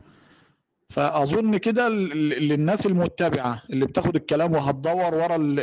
فأظن 0.89 1.57
كده 1.57 1.89
للناس 1.89 2.85
المتبعة 2.85 3.61
اللي 3.69 3.85
بتاخد 3.85 4.15
الكلام 4.15 4.53
وهتدور 4.53 5.15
ورا 5.15 5.35
ال- 5.35 5.59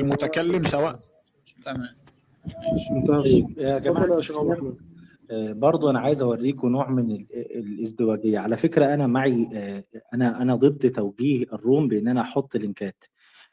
المتكلم 0.00 0.66
سواء 0.66 0.98
تمام. 1.64 2.01
انتهى 2.90 3.46
يا 3.58 3.78
الرحمن 4.30 4.74
آه، 5.30 5.52
برضو 5.52 5.90
أنا 5.90 6.00
عايز 6.00 6.22
أوريكم 6.22 6.68
نوع 6.68 6.90
من 6.90 7.10
ال- 7.10 7.26
الإزدواجية. 7.56 8.38
على 8.38 8.56
فكرة 8.56 8.94
أنا 8.94 9.06
معي 9.06 9.48
آه، 9.54 9.84
أنا 10.14 10.42
أنا 10.42 10.54
ضد 10.54 10.90
توجيه 10.90 11.44
ال 11.52 11.59
room 11.59 11.88
بإن 11.88 12.08
أنا 12.08 12.20
أحط 12.20 12.56
لينكات 12.56 13.04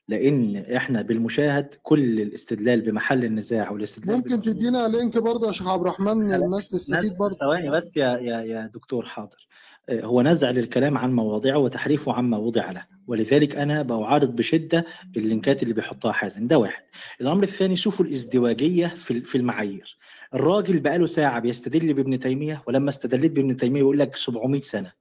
لأن 0.08 0.56
إحنا 0.56 1.02
بالمشاهد 1.02 1.68
كل 1.84 2.22
الاستدلال 2.22 2.82
بمحل 2.82 3.26
النزاع 3.26 3.72
والاستدلال 3.72 4.16
ممكن 4.18 4.42
تدينا 4.42 4.88
link 4.88 5.18
برضه 5.18 5.48
يا 5.48 5.52
شيخ 5.52 5.68
عبد 5.68 5.82
الرحمن 5.82 6.34
الناس 6.34 6.70
تستفيد 6.70 7.18
برضه. 7.18 7.36
ثواني 7.36 7.70
بس 7.70 7.98
يا 7.98 8.18
يا 8.18 8.42
يا 8.42 8.72
دكتور 8.74 9.06
حاضر. 9.06 9.48
هو 9.92 10.22
نزع 10.22 10.50
للكلام 10.52 10.98
عن 10.98 11.14
مواضعه 11.14 11.58
وتحريفه 11.58 12.14
عما 12.14 12.38
وضع 12.38 12.72
له. 12.72 12.86
ولذلك 13.08 13.56
أنا 13.56 13.82
بعارض 13.82 14.36
بشدة 14.36 14.86
اللينكات 15.18 15.64
اللي 15.64 15.74
بيحطها 15.74 16.12
حازم. 16.12 16.48
ده 16.48 16.58
واحد. 16.58 16.84
الأمر 17.22 17.44
الثاني 17.44 17.76
شوفوا 17.76 18.06
الازدواجية 18.06 18.88
في 19.26 19.36
المعايير. 19.36 19.98
الراجل 20.34 20.80
بقاله 20.80 21.06
ساعة 21.06 21.40
بيستدل 21.40 21.94
بابن 21.94 22.20
تيمية 22.20 22.64
ولما 22.68 22.90
استدلت 22.90 23.32
بابن 23.32 23.58
تيمية 23.58 23.80
يقول 23.80 24.00
لك 24.00 24.16
700 24.16 24.62
سنة. 24.62 24.92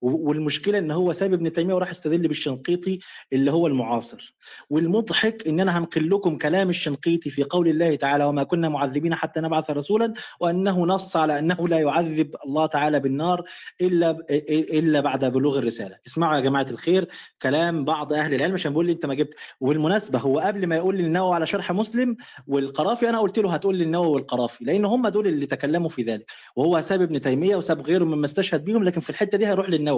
والمشكلة 0.00 0.78
إن 0.78 0.90
هو 0.90 1.12
ساب 1.12 1.32
ابن 1.32 1.52
تيمية 1.52 1.74
وراح 1.74 1.90
استدل 1.90 2.28
بالشنقيطي 2.28 2.98
اللي 3.32 3.50
هو 3.50 3.66
المعاصر. 3.66 4.34
والمضحك 4.70 5.48
ان 5.48 5.60
أنا 5.60 5.78
هنقل 5.78 6.10
لكم 6.10 6.38
كلام 6.38 6.68
الشنقيطي 6.68 7.30
في 7.30 7.42
قول 7.42 7.68
الله 7.68 7.94
تعالى 7.94 8.24
وما 8.24 8.42
كنا 8.42 8.68
معذبين 8.68 9.14
حتى 9.14 9.40
نبعث 9.40 9.70
رسولا 9.70 10.14
وأنه 10.40 10.86
نص 10.86 11.16
على 11.16 11.38
أنه 11.38 11.68
لا 11.68 11.78
يعذب 11.78 12.36
الله 12.46 12.66
تعالى 12.66 13.00
بالنار 13.00 13.44
إلا 13.80 14.16
إلا 14.50 15.00
بعد 15.00 15.24
بلوغ 15.24 15.58
الرسالة. 15.58 15.96
اسمعوا 16.06 16.36
يا 16.36 16.40
جماعة 16.40 16.66
الخير 16.70 17.08
كلام 17.42 17.84
بعض 17.84 18.12
أهل 18.12 18.34
العلم 18.34 18.54
عشان 18.54 18.70
بيقول 18.70 18.86
لي 18.86 18.92
أنت 18.92 19.06
ما 19.06 19.14
جبت. 19.14 19.34
والمناسبة 19.60 20.18
هو 20.18 20.38
قبل 20.38 20.66
ما 20.66 20.76
يقول 20.76 20.96
لي 20.96 21.02
النووي 21.02 21.34
على 21.34 21.46
شرح 21.46 21.72
مسلم 21.72 22.16
والقرافي 22.46 23.08
أنا 23.08 23.18
قلت 23.20 23.38
له 23.38 23.54
هتقول 23.54 23.76
لي 23.76 23.84
النووي 23.84 24.08
والقرافي 24.08 24.64
لأن 24.64 24.84
هم 24.84 25.08
دول 25.08 25.26
اللي 25.26 25.46
تكلموا 25.46 25.88
في 25.88 26.02
ذلك. 26.02 26.30
وهو 26.56 26.80
ساب 26.80 27.02
ابن 27.02 27.20
تيمية 27.20 27.56
وساب 27.56 27.80
غيره 27.80 28.04
مما 28.04 28.24
استشهد 28.24 28.64
بيهم 28.64 28.84
لكن 28.84 29.00
في 29.00 29.10
الحتة 29.10 29.38
دي 29.38 29.46
هيروح 29.46 29.68
للنووي. 29.68 29.89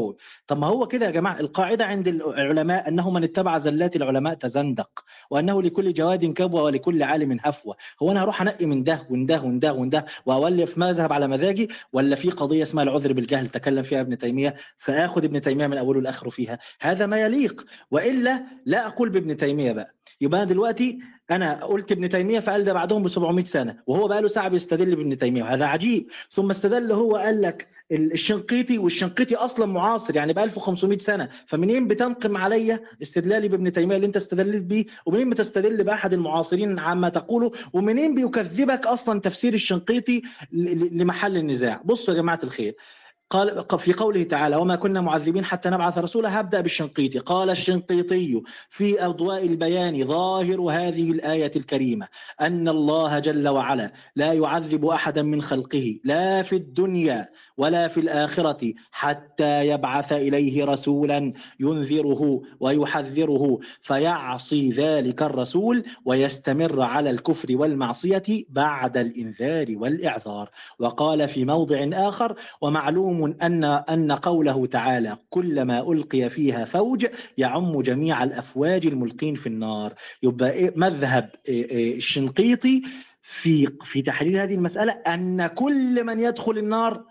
طب 0.46 0.58
ما 0.58 0.66
هو 0.66 0.86
كده 0.88 1.06
يا 1.06 1.10
جماعة 1.10 1.40
القاعدة 1.40 1.84
عند 1.84 2.08
العلماء 2.08 2.88
أنه 2.88 3.10
من 3.10 3.24
اتبع 3.24 3.58
زلات 3.58 3.96
العلماء 3.96 4.34
تزندق 4.34 5.04
وأنه 5.30 5.62
لكل 5.62 5.92
جواد 5.92 6.24
كبوة 6.24 6.62
ولكل 6.62 7.02
عالم 7.02 7.38
هفوة. 7.42 7.76
هو 8.02 8.10
أنا 8.10 8.22
هروح 8.22 8.42
أنقي 8.42 8.66
من 8.66 8.82
ده 8.84 9.06
ومن 9.10 9.26
ده 9.26 9.42
ومن 9.42 9.58
ده 9.58 9.72
ومن 9.72 9.88
ده 9.90 10.04
وأولف 10.26 10.78
مذهب 10.78 11.12
على 11.12 11.28
مزاجي 11.28 11.68
ولا 11.92 12.16
في 12.16 12.30
قضية 12.30 12.62
اسمها 12.62 12.84
العذر 12.84 13.12
بالجهل 13.12 13.46
تكلم 13.46 13.82
فيها 13.82 14.00
ابن 14.00 14.18
تيمية؟ 14.18 14.56
فآخذ 14.78 15.24
ابن 15.24 15.40
تيمية 15.40 15.66
من 15.66 15.76
أوله 15.78 16.00
لآخره 16.00 16.30
فيها. 16.30 16.58
هذا 16.80 17.06
ما 17.06 17.20
يليق. 17.20 17.64
وإلا 17.90 18.42
لا 18.66 18.86
أقول 18.86 19.08
بابن 19.10 19.36
تيمية 19.36 19.72
بقى. 19.72 19.94
يبقى 20.22 20.42
أنا 20.42 20.48
دلوقتي 20.50 20.98
أنا 21.30 21.64
قلت 21.64 21.92
ابن 21.92 22.08
تيمية 22.08 22.40
فقال 22.40 22.64
ده 22.64 22.72
بعدهم 22.72 23.02
ب 23.02 23.08
700 23.08 23.44
سنة 23.44 23.76
وهو 23.86 24.08
بقى 24.08 24.22
له 24.22 24.28
ساعة 24.28 24.48
بيستدل 24.48 24.96
بابن 24.96 25.18
تيمية 25.18 25.42
وهذا 25.42 25.64
عجيب. 25.64 26.06
ثم 26.30 26.50
استدل 26.50 26.92
هو 26.92 27.16
قال 27.16 27.42
لك 27.42 27.68
ال- 27.92 28.12
الشنقيطي 28.12 28.78
والشنقيطي 28.78 29.34
أصلا 29.34 29.66
معاصر 29.66 30.16
يعني 30.16 30.32
ب 30.32 30.38
1500 30.38 30.98
سنة. 30.98 31.28
فمنين 31.46 31.88
بتنقم 31.88 32.36
عليا 32.36 32.80
استدلالي 33.02 33.48
بابن 33.48 33.72
تيمية 33.72 33.96
اللي 33.96 34.06
أنت 34.06 34.16
استدلت 34.16 34.62
بيه؟ 34.62 34.86
ومنين 35.06 35.30
بتستدل 35.30 35.84
بأحد 35.84 36.12
المعاصرين 36.12 36.78
عما 36.78 37.08
تقوله؟ 37.08 37.52
ومنين 37.72 38.14
بيكذبك 38.14 38.86
أصلا 38.86 39.20
تفسير 39.20 39.54
الشنقيطي 39.54 40.22
لمحل 40.52 41.36
النزاع؟ 41.36 41.80
بصوا 41.84 42.14
يا 42.14 42.18
جماعة 42.20 42.40
الخير 42.44 42.74
قال 43.32 43.64
في 43.78 43.92
قوله 43.92 44.22
تعالى 44.22 44.56
وما 44.56 44.76
كنا 44.76 45.00
معذبين 45.00 45.44
حتى 45.44 45.70
نبعث 45.70 45.98
رسولا 45.98 46.40
هبدأ 46.40 46.60
بالشنقيطي. 46.60 47.18
قال 47.18 47.50
الشنقيطي 47.50 48.42
في 48.68 49.04
أضواء 49.04 49.46
البيان 49.46 50.04
ظاهر 50.04 50.60
هذه 50.60 51.10
الآية 51.10 51.52
الكريمة 51.56 52.08
أن 52.40 52.68
الله 52.68 53.18
جل 53.18 53.48
وعلا 53.48 53.92
لا 54.16 54.32
يعذب 54.32 54.86
أحدا 54.86 55.22
من 55.22 55.42
خلقه 55.42 55.98
لا 56.04 56.42
في 56.42 56.56
الدنيا 56.56 57.28
ولا 57.62 57.88
في 57.88 58.00
الآخرة 58.00 58.72
حتى 58.90 59.66
يبعث 59.68 60.12
إليه 60.12 60.64
رسولا 60.64 61.32
ينذره 61.60 62.42
ويحذره 62.60 63.58
فيعصي 63.82 64.70
ذلك 64.70 65.22
الرسول 65.22 65.84
ويستمر 66.04 66.80
على 66.80 67.10
الكفر 67.10 67.48
والمعصية 67.56 68.22
بعد 68.48 68.96
الإنذار 68.96 69.66
والإعذار. 69.76 70.50
وقال 70.78 71.28
في 71.28 71.44
موضع 71.44 71.88
آخر 72.08 72.34
ومعلوم 72.60 73.36
أن 73.42 73.64
أن 73.64 74.12
قوله 74.12 74.66
تعالى 74.66 75.16
كلما 75.30 75.92
ألقي 75.92 76.30
فيها 76.30 76.64
فوج 76.64 77.06
يعم 77.38 77.80
جميع 77.82 78.24
الأفواج 78.24 78.86
الملقين 78.86 79.34
في 79.34 79.46
النار 79.46 79.94
يبقى 80.22 80.50
إيه 80.50 80.72
مذهب 80.76 81.30
إيه 81.48 81.64
إيه 81.70 81.96
الشنقيطي 81.96 82.82
في 83.22 83.68
في 83.84 84.02
تحليل 84.02 84.36
هذه 84.36 84.54
المسألة 84.54 84.92
أن 84.92 85.46
كل 85.46 86.04
من 86.04 86.20
يدخل 86.20 86.58
النار 86.58 87.04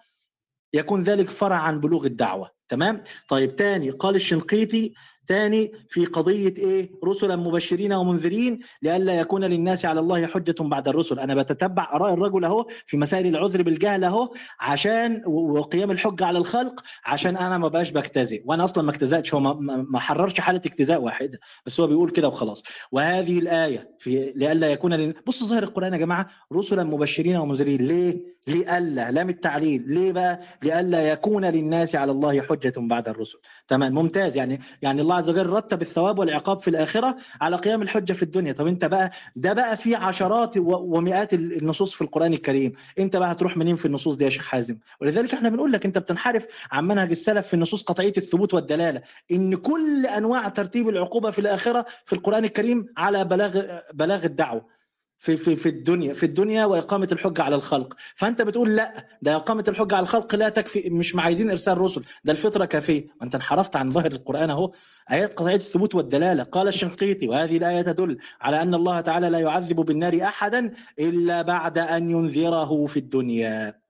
يكون 0.74 1.04
ذلك 1.04 1.30
فرع 1.30 1.56
عن 1.58 1.80
بلوغ 1.80 2.06
الدعوة. 2.06 2.52
تمام؟ 2.70 3.04
طيب 3.30 3.56
تاني 3.56 3.90
قال 3.90 4.16
الشنقيطي 4.16 4.94
تاني 5.28 5.72
في 5.90 6.06
قضية 6.06 6.54
إيه؟ 6.58 6.92
رسلا 7.06 7.36
مبشرين 7.36 7.94
ومنذرين 7.94 8.60
لئلا 8.82 9.20
يكون 9.20 9.44
للناس 9.44 9.86
على 9.86 10.00
الله 10.00 10.26
حجة 10.28 10.56
بعد 10.60 10.88
الرسل. 10.88 11.20
أنا 11.20 11.36
بتتبع 11.36 11.90
آراء 11.94 12.14
الرجل 12.14 12.46
أهو 12.46 12.68
في 12.86 12.98
مسائل 12.98 13.28
العذر 13.28 13.62
بالجهل 13.62 14.04
أهو 14.04 14.34
عشان 14.60 15.22
وقيام 15.26 15.92
الحجة 15.92 16.26
على 16.26 16.38
الخلق 16.38 16.84
عشان 17.06 17.38
أنا 17.38 17.58
ما 17.58 17.68
بقاش 17.68 17.90
بجتزئ 17.90 18.42
وأنا 18.46 18.64
أصلا 18.64 18.84
ما 18.84 18.92
اجتزأتش 18.92 19.34
هو 19.34 19.40
ما- 19.40 20.00
حررش 20.00 20.40
حالة 20.40 20.62
اجتزاء 20.66 21.02
واحدة 21.02 21.40
بس 21.66 21.80
هو 21.80 21.88
بيقول 21.88 22.10
كده 22.12 22.28
وخلاص. 22.28 22.64
وهذه 22.92 23.40
الآية 23.40 23.90
في 24.00 24.34
لئلا 24.36 24.72
يكون 24.72 24.94
لل... 24.94 25.14
بص 25.28 25.44
ظاهر 25.44 25.64
القرآن 25.64 25.94
يا 25.94 25.98
جماعة 25.98 26.28
رسلا 26.54 26.84
مبشرين 26.84 27.36
ومنذرين. 27.36 27.82
ليه؟ 27.82 28.41
لئلا 28.48 29.12
لام 29.12 29.30
التعليل. 29.30 29.84
ليه 29.88 30.12
بقى؟ 30.12 30.40
لئلا 30.64 31.12
يكون 31.12 31.46
للناس 31.46 31.96
على 31.96 32.12
الله 32.12 32.42
حجة 32.42 32.74
بعد 32.78 33.08
الرسل. 33.10 33.38
تمام؟ 33.68 33.94
ممتاز. 33.94 34.38
يعني 34.38 34.62
يعني 34.82 35.02
الله 35.02 35.16
عز 35.16 35.30
وجل 35.30 35.46
رتب 35.50 35.82
الثواب 35.82 36.20
والعقاب 36.20 36.62
في 36.62 36.68
الآخرة 36.70 37.16
على 37.42 37.56
قيام 37.56 37.82
الحجة 37.82 38.14
في 38.14 38.24
الدنيا. 38.24 38.54
طب 38.54 38.68
أنت 38.68 38.86
بقى 38.86 39.12
ده 39.36 39.54
بقى 39.54 39.78
في 39.78 39.96
عشرات 39.96 40.52
ومئات 40.58 41.34
ال- 41.34 41.58
النصوص 41.58 41.94
في 41.94 42.02
القرآن 42.02 42.34
الكريم. 42.34 42.74
أنت 43.00 43.16
بقى 43.18 43.32
هتروح 43.32 43.58
منين 43.58 43.76
في 43.76 43.86
النصوص 43.86 44.16
دي 44.16 44.26
يا 44.26 44.30
شيخ 44.30 44.48
حازم؟ 44.48 44.78
ولذلك 45.02 45.34
إحنا 45.34 45.50
بنقول 45.50 45.72
لك 45.72 45.86
أنت 45.86 45.98
بتنحرف 45.98 46.46
عن 46.72 46.88
منهج 46.88 47.10
السلف 47.12 47.48
في 47.48 47.54
النصوص 47.54 47.84
قطعية 47.84 48.14
الثبوت 48.18 48.54
والدلالة. 48.54 49.02
إن 49.32 49.56
كل 49.56 50.06
أنواع 50.06 50.50
ترتيب 50.50 50.90
العقوبة 50.90 51.32
في 51.32 51.40
الآخرة 51.40 51.86
في 52.06 52.14
القرآن 52.14 52.44
الكريم 52.44 52.86
على 52.98 53.26
بلاغ 53.26 53.80
بلاغ 53.94 54.26
الدعوة. 54.26 54.81
في 55.22 55.38
في 55.38 55.56
في 55.56 55.70
الدنيا 55.70 56.14
في 56.14 56.26
الدنيا 56.26 56.66
وإقامة 56.66 57.08
الحجه 57.12 57.42
على 57.44 57.56
الخلق. 57.56 57.94
فأنت 58.16 58.42
بتقول 58.42 58.76
لا 58.76 59.08
ده 59.22 59.36
إقامة 59.36 59.64
الحجه 59.68 59.96
على 59.96 60.04
الخلق 60.04 60.36
لا 60.36 60.50
تكفي 60.50 60.90
مش 60.90 61.16
عايزين 61.16 61.50
إرسال 61.50 61.78
رسل. 61.78 62.04
ده 62.24 62.32
الفطرة 62.32 62.66
كافية. 62.66 63.08
أنت 63.24 63.36
انحرفت 63.36 63.76
عن 63.76 63.90
ظاهر 63.92 64.12
القرآن 64.12 64.50
أهو. 64.50 64.72
آيات 65.12 65.34
قطعية 65.34 65.56
الثبوت 65.56 65.96
والدلالة. 65.96 66.44
قال 66.44 66.68
الشنقيطي 66.68 67.28
وهذه 67.28 67.58
الآية 67.58 67.82
تدل 67.82 68.18
على 68.42 68.62
أن 68.62 68.74
الله 68.74 69.02
تعالى 69.02 69.30
لا 69.30 69.40
يعذب 69.40 69.76
بالنار 69.76 70.20
أحدا 70.24 70.74
إلا 71.00 71.42
بعد 71.42 71.78
أن 71.78 72.12
ينذره 72.12 72.86
في 72.86 72.98
الدنيا. 72.98 73.81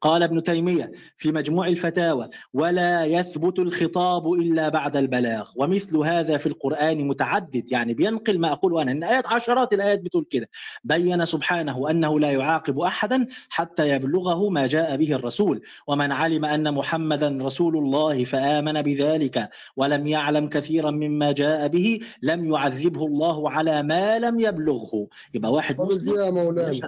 قال 0.00 0.22
ابن 0.22 0.42
تيمية 0.42 0.92
في 1.16 1.32
مجموع 1.32 1.66
الفتاوى 1.66 2.28
ولا 2.54 3.04
يثبت 3.04 3.58
الخطاب 3.58 4.32
إلا 4.32 4.68
بعد 4.68 4.96
البلاغ. 4.96 5.50
ومثل 5.56 5.96
هذا 5.96 6.38
في 6.38 6.46
القرآن 6.46 7.08
متعدد 7.08 7.72
يعني 7.72 7.94
بينقل 7.94 8.38
ما 8.38 8.52
اقوله 8.52 8.82
أنا 8.82 8.92
إن 8.92 9.04
آيات 9.04 9.26
عشرات 9.26 9.72
الآيات 9.72 10.00
بتقول 10.00 10.26
كده. 10.30 10.48
بين 10.84 11.24
سبحانه 11.24 11.90
أنه 11.90 12.20
لا 12.20 12.30
يعاقب 12.30 12.80
احدا 12.80 13.26
حتى 13.48 13.88
يبلغه 13.88 14.48
ما 14.48 14.66
جاء 14.66 14.96
به 14.96 15.14
الرسول. 15.14 15.62
ومن 15.86 16.12
علم 16.12 16.44
أن 16.44 16.74
محمدا 16.74 17.38
رسول 17.40 17.76
الله 17.76 18.24
فآمن 18.24 18.82
بذلك 18.82 19.48
ولم 19.76 20.06
يعلم 20.06 20.48
كثيرا 20.48 20.90
مما 20.90 21.32
جاء 21.32 21.68
به 21.68 22.00
لم 22.22 22.52
يعذبه 22.52 23.06
الله 23.06 23.50
على 23.50 23.82
ما 23.82 24.18
لم 24.18 24.40
يبلغه. 24.40 25.08
يبقى 25.34 25.52
واحد 25.52 25.80
مسلم. 25.80 26.16
يا 26.16 26.30
مولانا 26.30 26.80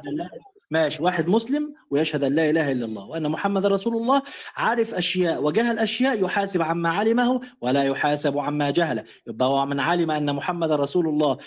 ماشي 0.70 1.02
واحد 1.02 1.28
مسلم 1.28 1.74
ويشهد 1.90 2.24
أن 2.24 2.34
لا 2.34 2.50
إله 2.50 2.73
إلا 2.73 2.84
الله 2.84 3.05
وأن 3.05 3.31
محمد 3.31 3.66
رسول 3.66 3.97
الله 3.97 4.23
عارف 4.57 4.94
أشياء 4.94 5.42
وجهل 5.42 5.78
اشياء 5.78 6.24
يحاسب 6.24 6.62
عما 6.62 6.89
علمه 6.89 7.40
ولا 7.60 7.82
يحاسب 7.82 8.39
عما 8.39 8.70
جهله. 8.70 9.05
يبقى 9.26 9.49
هو 9.49 9.66
من 9.66 9.81
علم 9.81 10.10
أن 10.10 10.34
محمد 10.34 10.73
رسول 10.73 11.08
الله 11.08 11.39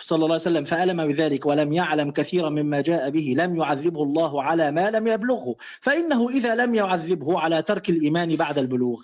صلى 0.00 0.16
الله 0.16 0.26
عليه 0.26 0.34
وسلم 0.34 0.64
فألم 0.64 1.06
بذلك 1.06 1.46
ولم 1.46 1.72
يعلم 1.72 2.10
كثيرا 2.10 2.48
مما 2.48 2.80
جاء 2.80 3.10
به 3.10 3.34
لم 3.38 3.56
يعذبه 3.56 4.02
الله 4.02 4.42
على 4.42 4.70
ما 4.70 4.90
لم 4.90 5.06
يبلغه. 5.06 5.56
فإنه 5.80 6.28
إذا 6.28 6.54
لم 6.54 6.74
يعذبه 6.74 7.40
على 7.40 7.62
ترك 7.62 7.90
الإيمان 7.90 8.36
بعد 8.36 8.58
البلوغ. 8.58 9.02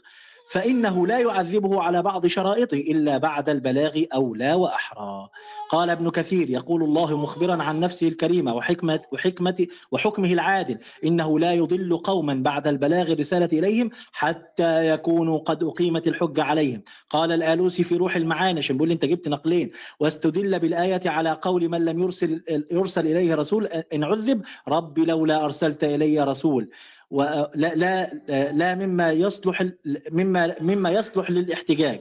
فإنه 0.52 1.06
لا 1.06 1.18
يعذبه 1.18 1.82
على 1.82 2.02
بعض 2.02 2.26
شرائطه 2.26 2.76
إلا 2.76 3.18
بعد 3.18 3.48
البلاغ 3.48 4.02
أولى 4.14 4.54
وأحرى. 4.54 5.28
قال 5.70 5.90
ابن 5.90 6.10
كثير 6.10 6.50
يقول 6.50 6.82
الله 6.82 7.16
مخبرا 7.16 7.62
عن 7.62 7.80
نفسه 7.80 8.08
الكريمة 8.08 8.54
وحكمة, 8.54 9.00
وحكمة 9.12 9.66
وحكمه 9.92 10.32
العادل 10.32 10.78
إنه 11.04 11.38
لا 11.38 11.52
يضل 11.52 11.96
قوما 11.96 12.34
بعد 12.34 12.66
البلاغ 12.66 13.12
الرسالة 13.12 13.48
إليهم 13.52 13.90
حتى 14.12 14.88
يكونوا 14.88 15.38
قد 15.38 15.62
أقيمت 15.62 16.08
الحجة 16.08 16.42
عليهم. 16.42 16.82
قال 17.10 17.32
الآلوسي 17.32 17.84
في 17.84 17.96
روح 17.96 18.16
المعاني 18.16 18.58
عشان 18.58 18.76
بيقول 18.76 18.90
أنت 18.90 19.04
جبت 19.04 19.28
نقلين. 19.28 19.70
واستدل 20.00 20.58
بالآية 20.58 21.00
على 21.06 21.38
قول 21.42 21.68
من 21.68 21.84
لم 21.84 22.02
يرسل 22.02 22.42
يرسل 22.72 23.06
إليه 23.06 23.34
رسول 23.34 23.66
إن 23.66 24.04
عذب 24.04 24.42
رب 24.68 24.98
لولا 24.98 25.44
أرسلت 25.44 25.84
إلي 25.84 26.24
رسول. 26.24 26.68
ولا 27.12 27.72
لا 27.74 28.10
لا 28.52 28.74
مما 28.74 29.12
يصلح 29.12 29.64
مما 30.10 30.54
مما 30.60 30.90
يصلح 30.90 31.30
للاحتجاج 31.30 32.00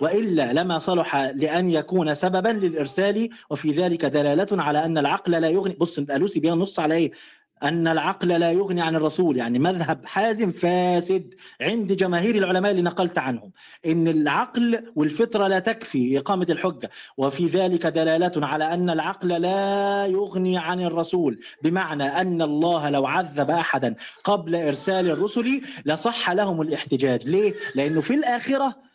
وإلا 0.00 0.52
لما 0.52 0.78
صلح 0.78 1.16
لأن 1.16 1.70
يكون 1.70 2.14
سببا 2.14 2.48
للإرسال 2.48 3.28
وفي 3.50 3.70
ذلك 3.70 4.04
دلالة 4.04 4.62
على 4.62 4.84
أن 4.84 4.98
العقل 4.98 5.32
لا 5.32 5.48
يغني 5.48 5.74
بص 5.80 5.98
الألوسي 5.98 6.40
بينص 6.40 6.80
على 6.80 6.94
إيه؟ 6.94 7.12
أن 7.62 7.88
العقل 7.88 8.28
لا 8.28 8.52
يغني 8.52 8.80
عن 8.80 8.96
الرسول 8.96 9.36
يعني 9.36 9.58
مذهب 9.58 10.06
حازم 10.06 10.52
فاسد 10.52 11.34
عند 11.60 11.92
جماهير 11.92 12.34
العلماء 12.36 12.70
اللي 12.70 12.82
نقلت 12.82 13.18
عنهم. 13.18 13.52
إن 13.86 14.08
العقل 14.08 14.92
والفطرة 14.96 15.46
لا 15.48 15.58
تكفي 15.58 16.18
إقامة 16.18 16.46
الحجة 16.50 16.90
وفي 17.16 17.46
ذلك 17.46 17.86
دلالة 17.86 18.46
على 18.46 18.64
أن 18.64 18.90
العقل 18.90 19.28
لا 19.28 20.06
يغني 20.06 20.58
عن 20.58 20.80
الرسول. 20.80 21.40
بمعنى 21.62 22.04
أن 22.04 22.42
الله 22.42 22.90
لو 22.90 23.06
عذب 23.06 23.50
أحدا 23.50 23.94
قبل 24.24 24.56
إرسال 24.56 25.10
الرسل 25.10 25.60
لصح 25.84 26.30
لهم 26.30 26.62
الاحتجاج. 26.62 27.28
ليه؟ 27.28 27.54
لأنه 27.74 28.00
في 28.00 28.14
الآخرة 28.14 28.87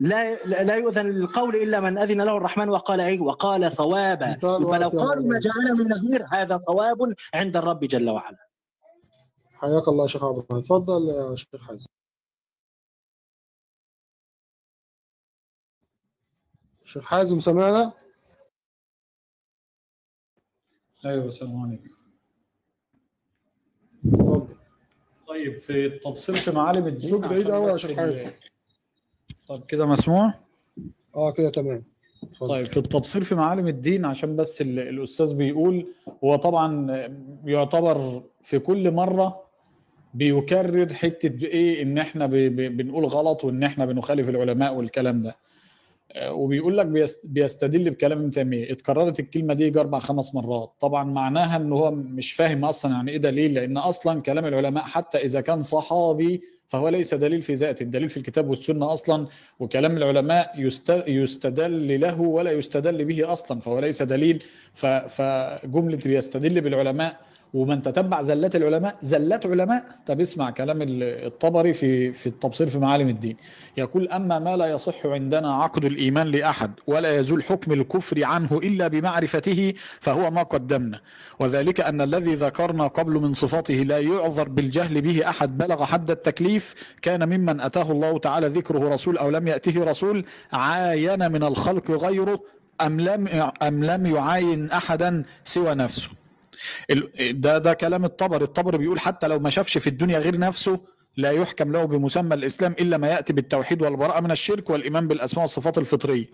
لا 0.00 0.44
لا 0.44 0.76
يؤذن 0.76 1.06
للقول 1.06 1.56
إلا 1.56 1.80
من 1.80 1.98
أذن 1.98 2.20
له 2.22 2.36
الرحمن 2.36 2.68
وقال 2.68 3.00
إيه؟ 3.00 3.20
وقال 3.20 3.72
صوابا. 3.72 4.30
مثال 4.30 4.62
يبقى 4.62 4.78
لو 4.78 4.86
واحد 4.86 4.94
يا 4.94 5.00
قالوا 5.00 5.28
ما. 5.32 5.40
جاءنا 5.40 5.74
من 5.74 5.84
نذير 5.84 6.26
هذا 6.32 6.56
صواب 6.56 7.14
عند 7.34 7.56
الرب 7.56 7.80
جل 7.80 8.10
وعلا. 8.10 8.48
حياك 9.52 9.88
الله 9.88 10.02
يا 10.02 10.08
شيخ 10.08 10.24
عبد 10.24 10.36
الرحمن. 10.36 10.58
اتفضل 10.58 11.08
يا 11.08 11.36
شيخ 11.36 11.64
حازم. 11.66 11.86
شيخ 16.84 17.04
حازم 17.04 17.40
سمعنا؟ 17.40 17.92
أيوه 21.04 21.24
السلام 21.24 21.62
عليكم. 21.62 21.90
اتفضل 24.04 24.56
طيب 25.28 25.58
في 25.58 26.00
في 26.34 26.50
معالم 26.50 26.86
الدين 26.86 27.18
بعيد 27.18 27.40
عشان 27.40 27.54
أوي 27.54 27.68
يا 27.68 27.74
بس 27.74 27.80
شيخ 27.80 27.96
حازم. 27.96 28.32
طب 29.50 29.64
كده 29.68 29.86
مسموع؟ 29.86 30.34
آه 31.16 31.32
كده 31.32 31.50
تمام. 31.50 31.84
اتفضل. 32.22 32.48
طيب 32.48 32.66
في 32.66 32.76
التبصير 32.76 33.24
في 33.24 33.34
معالم 33.34 33.68
الدين 33.68 34.04
عشان 34.04 34.36
بس 34.36 34.60
ال- 34.60 34.78
الأستاذ 34.78 35.34
بيقول 35.34 35.86
هو 36.24 36.36
طبعا 36.36 36.86
يعتبر 37.44 38.22
في 38.42 38.58
كل 38.58 38.90
مرة 38.90 39.42
بيكرر 40.14 40.92
حتة 40.94 41.46
إيه 41.46 41.82
إن 41.82 41.98
إحنا 41.98 42.26
بنقول 42.26 43.04
غلط 43.04 43.44
وإن 43.44 43.62
إحنا 43.62 43.84
بنخالف 43.86 44.28
العلماء 44.28 44.74
والكلام 44.74 45.22
ده. 45.22 45.36
آه، 46.12 46.32
وبيقول 46.32 46.78
لك 46.78 46.86
بيست- 46.86 47.20
بيستدل 47.24 47.90
بكلام 47.90 48.18
ابن 48.18 48.30
تيمية 48.30 48.72
اتكررت 48.72 49.20
الكلمة 49.20 49.54
دي 49.54 49.80
أربع 49.80 49.98
خمس 49.98 50.34
مرات. 50.34 50.72
طبعا 50.80 51.04
معناها 51.04 51.56
إن 51.56 51.72
هو 51.72 51.90
مش 51.90 52.32
فاهم 52.32 52.64
أصلا 52.64 52.92
يعني 52.92 53.10
إيه 53.10 53.16
دليل 53.18 53.54
لأن 53.54 53.76
أصلا 53.76 54.20
كلام 54.20 54.46
العلماء 54.46 54.84
حتى 54.84 55.18
إذا 55.18 55.40
كان 55.40 55.62
صحابي 55.62 56.40
فهو 56.70 56.88
ليس 56.88 57.14
دليل 57.14 57.42
في 57.42 57.54
ذاته 57.54 57.82
الدليل 57.82 58.10
في 58.10 58.16
الكتاب 58.16 58.50
والسنة 58.50 58.92
أصلا 58.92 59.26
وكلام 59.60 59.96
العلماء 59.96 60.54
يست- 60.58 61.04
يستدل 61.06 62.00
له 62.00 62.20
ولا 62.20 62.52
يستدل 62.52 63.04
به 63.04 63.32
أصلا 63.32 63.60
فهو 63.60 63.78
ليس 63.78 64.02
دليل 64.02 64.42
ف- 64.74 64.86
فجملة 64.86 65.98
بيستدل 66.04 66.60
بالعلماء 66.60 67.16
ومن 67.54 67.82
تتبع 67.82 68.22
زلات 68.22 68.56
العلماء 68.56 68.96
زلات 69.02 69.46
علماء. 69.46 69.84
طب 70.06 70.20
اسمع 70.20 70.50
كلام 70.50 70.82
ال- 70.82 71.02
الطبري 71.02 71.72
في 71.72 72.12
في 72.12 72.26
التبصير 72.26 72.68
في 72.68 72.78
معالم 72.78 73.08
الدين. 73.08 73.36
يقول 73.76 74.08
أما 74.08 74.38
ما 74.38 74.56
لا 74.56 74.66
يصح 74.66 75.06
عندنا 75.06 75.54
عقد 75.54 75.84
الإيمان 75.84 76.26
لأحد 76.26 76.72
ولا 76.86 77.18
يزول 77.18 77.42
حكم 77.42 77.72
الكفر 77.72 78.24
عنه 78.24 78.52
إلا 78.52 78.88
بمعرفته 78.88 79.74
فهو 80.00 80.30
ما 80.30 80.42
قدمنا. 80.42 81.00
وذلك 81.38 81.80
أن 81.80 82.00
الذي 82.00 82.34
ذكرنا 82.34 82.86
قبل 82.86 83.12
من 83.12 83.34
صفاته 83.34 83.74
لا 83.74 83.98
يعذر 83.98 84.48
بالجهل 84.48 85.00
به 85.00 85.28
أحد. 85.28 85.58
بلغ 85.58 85.84
حد 85.84 86.10
التكليف 86.10 86.74
كان 87.02 87.28
ممن 87.28 87.60
أتاه 87.60 87.92
الله 87.92 88.18
تعالى 88.18 88.46
ذكره 88.46 88.88
رسول 88.94 89.18
أو 89.18 89.30
لم 89.30 89.48
يأته 89.48 89.84
رسول 89.84 90.24
عاين 90.52 91.32
من 91.32 91.42
الخلق 91.42 91.90
غيره 91.90 92.40
أم 92.80 93.00
لم 93.00 93.28
أم 93.62 93.84
لم 93.84 94.06
يعاين 94.06 94.70
أحدا 94.70 95.24
سوى 95.44 95.74
نفسه. 95.74 96.19
ده 97.30 97.58
ده 97.58 97.72
كلام 97.74 98.04
الطبري. 98.04 98.44
الطبري 98.44 98.78
بيقول 98.78 99.00
حتى 99.00 99.28
لو 99.28 99.38
ما 99.38 99.50
شافش 99.50 99.78
في 99.78 99.86
الدنيا 99.86 100.18
غير 100.18 100.38
نفسه 100.38 100.80
لا 101.16 101.30
يحكم 101.30 101.72
له 101.72 101.84
بمسمى 101.84 102.34
الإسلام 102.34 102.72
إلا 102.80 102.96
ما 102.96 103.08
يأتي 103.08 103.32
بالتوحيد 103.32 103.82
والبراءة 103.82 104.20
من 104.20 104.30
الشرك 104.30 104.70
والإيمان 104.70 105.08
بالأسماء 105.08 105.42
والصفات 105.42 105.78
الفطرية. 105.78 106.26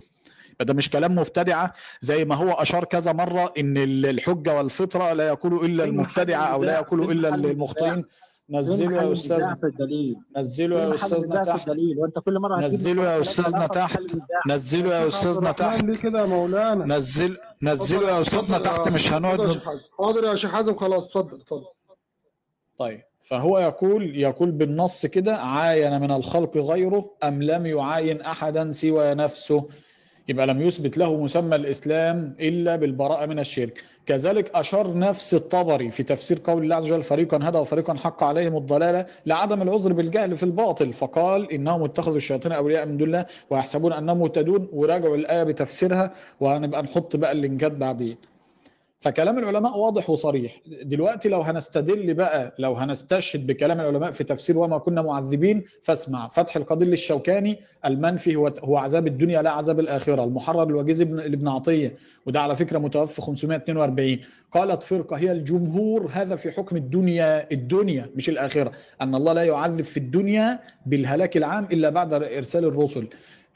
ده 0.61 0.75
مش 0.75 0.91
كلام 0.91 1.15
مبتدعه 1.15 1.73
زي 2.01 2.25
ما 2.25 2.35
هو 2.35 2.53
أشار 2.53 2.85
كذا 2.85 3.13
مرة 3.13 3.53
إن 3.59 3.77
الحجة 4.05 4.55
والفطرة 4.55 5.13
لا 5.13 5.27
يقول 5.29 5.65
إلا 5.65 5.85
محل 5.85 5.89
المبتدعه 5.89 6.45
أو 6.45 6.65
لا؟ 6.65 6.75
يقول 6.75 7.11
إلا 7.13 7.29
المخطئين 7.29 8.05
محل 8.49 8.93
يا 8.93 9.13
أستاذ 9.13 9.37
فين 10.57 10.73
يا 10.73 10.95
أستاذنا 10.95 11.43
تحت. 11.43 11.69
وأنت 11.97 12.19
كل 12.19 12.39
مرة 12.39 12.61
نزلوا 12.61 13.05
يا 13.05 13.21
أستاذنا 13.21 13.67
تحت. 13.67 14.01
نزلوا 14.49 14.95
يا 14.95 15.07
أستاذنا 15.09 15.53
تحت. 15.53 15.85
ليه 15.85 15.97
كده 15.97 16.21
يا 16.21 16.27
مولانا. 16.27 16.85
نزل 16.97 17.37
نزلوا 17.63 18.09
يا 18.11 18.21
أستاذنا 18.21 18.59
تحت 18.59 18.89
مش 18.89 19.13
هنقعد 19.13 19.41
اتفضل 19.41 19.49
يا 19.51 19.55
نب- 19.55 19.61
شيخ 19.61 19.65
حازم. 19.65 19.89
حاضر 19.99 20.25
يا 20.25 20.35
شيخ 20.35 20.51
حازم 20.51 20.77
خلاص 20.77 21.07
اتفضل 21.17 21.41
اتفضل. 21.41 21.65
طيب. 22.79 23.01
فهو 23.29 23.59
يقول 23.59 24.17
يقول 24.17 24.51
بالنص 24.51 25.07
كده 25.07 25.37
عاين 25.37 26.01
من 26.01 26.11
الخلق 26.13 26.57
غيره 26.57 27.11
أم 27.25 27.43
لم 27.43 27.67
يعاين 27.67 28.21
أحدا 28.21 28.73
سوى 28.73 29.15
نفسه؟ 29.15 29.69
يبقى 30.29 30.47
لم 30.47 30.63
يثبت 30.63 30.99
له 30.99 31.23
مسمى 31.23 31.57
الإسلام 31.57 32.37
إلا 32.41 32.77
بالبراءة 32.77 33.27
من 33.27 33.39
الشرك. 33.39 33.85
كذلك 34.07 34.51
أشار 34.55 34.99
نفس 34.99 35.35
الطبري 35.35 35.91
في 35.91 36.03
تفسير 36.03 36.41
قول 36.45 36.63
الله 36.63 36.77
عز 36.77 36.85
وجل 36.85 37.03
فريقا 37.03 37.39
هدى 37.43 37.59
وفريقا 37.59 37.95
حق 37.95 38.23
عليهم 38.23 38.57
الضلالة 38.57 39.07
لعدم 39.27 39.63
العذر 39.63 39.93
بالجهل 39.93 40.37
في 40.37 40.43
الباطل. 40.43 40.93
فقال 40.93 41.53
إنهم 41.53 41.85
اتخذوا 41.85 42.17
الشياطين 42.17 42.53
أولياء 42.53 42.87
من 42.87 42.97
دون 42.97 43.09
الله 43.09 43.27
ويحسبون 43.51 43.93
أنهم 43.93 44.19
مهتدون. 44.19 44.69
وراجعوا 44.73 45.17
الآية 45.17 45.43
بتفسيرها 45.43 46.13
وهنبقى 46.41 46.83
نحط 46.83 47.17
بقى 47.17 47.33
اللينكات 47.33 47.73
بعدين. 47.73 48.17
فكلام 49.07 49.39
العلماء 49.39 49.79
واضح 49.79 50.11
وصريح. 50.11 50.63
دلوقتي 50.83 51.29
لو 51.29 51.41
هنستدل 51.41 52.15
بقى 52.15 52.55
لو 52.59 52.75
هنستشهد 52.75 53.47
بكلام 53.47 53.81
العلماء 53.81 54.11
في 54.11 54.25
تفسير 54.25 54.59
وما 54.59 54.79
كنا 54.79 55.03
معذبين 55.03 55.65
فاسمع. 55.83 56.29
فتح 56.29 56.57
القدير 56.57 56.89
للشوكاني 56.89 57.59
المنفي 57.85 58.37
هو 58.37 58.47
هو 58.47 58.77
عذاب 58.77 59.07
الدنيا 59.07 59.43
لا 59.43 59.51
عذاب 59.51 59.81
الآخرة. 59.81 60.25
المحرر 60.25 60.63
الوجيز 60.63 61.01
ابن 61.01 61.17
لابن 61.17 61.49
عطية. 61.49 61.97
وده 62.27 62.41
على 62.41 62.57
فكرة 62.57 62.79
متوفى 62.79 63.23
542 63.23 64.21
قالت 64.51 64.83
فرقه 64.83 65.17
هي 65.17 65.33
الجمهور 65.33 66.11
هذا 66.13 66.37
في 66.37 66.51
حكم 66.51 66.77
الدنيا 66.77 67.53
الدنيا 67.53 68.11
مش 68.17 68.29
الآخرة. 68.29 68.73
أن 69.01 69.15
الله 69.15 69.33
لا 69.33 69.43
يعذب 69.43 69.83
في 69.85 69.97
الدنيا 69.97 70.61
بالهلاك 70.87 71.37
العام 71.37 71.65
إلا 71.73 71.91
بعد 71.91 72.13
إرسال 72.13 72.65
الرسل. 72.65 73.09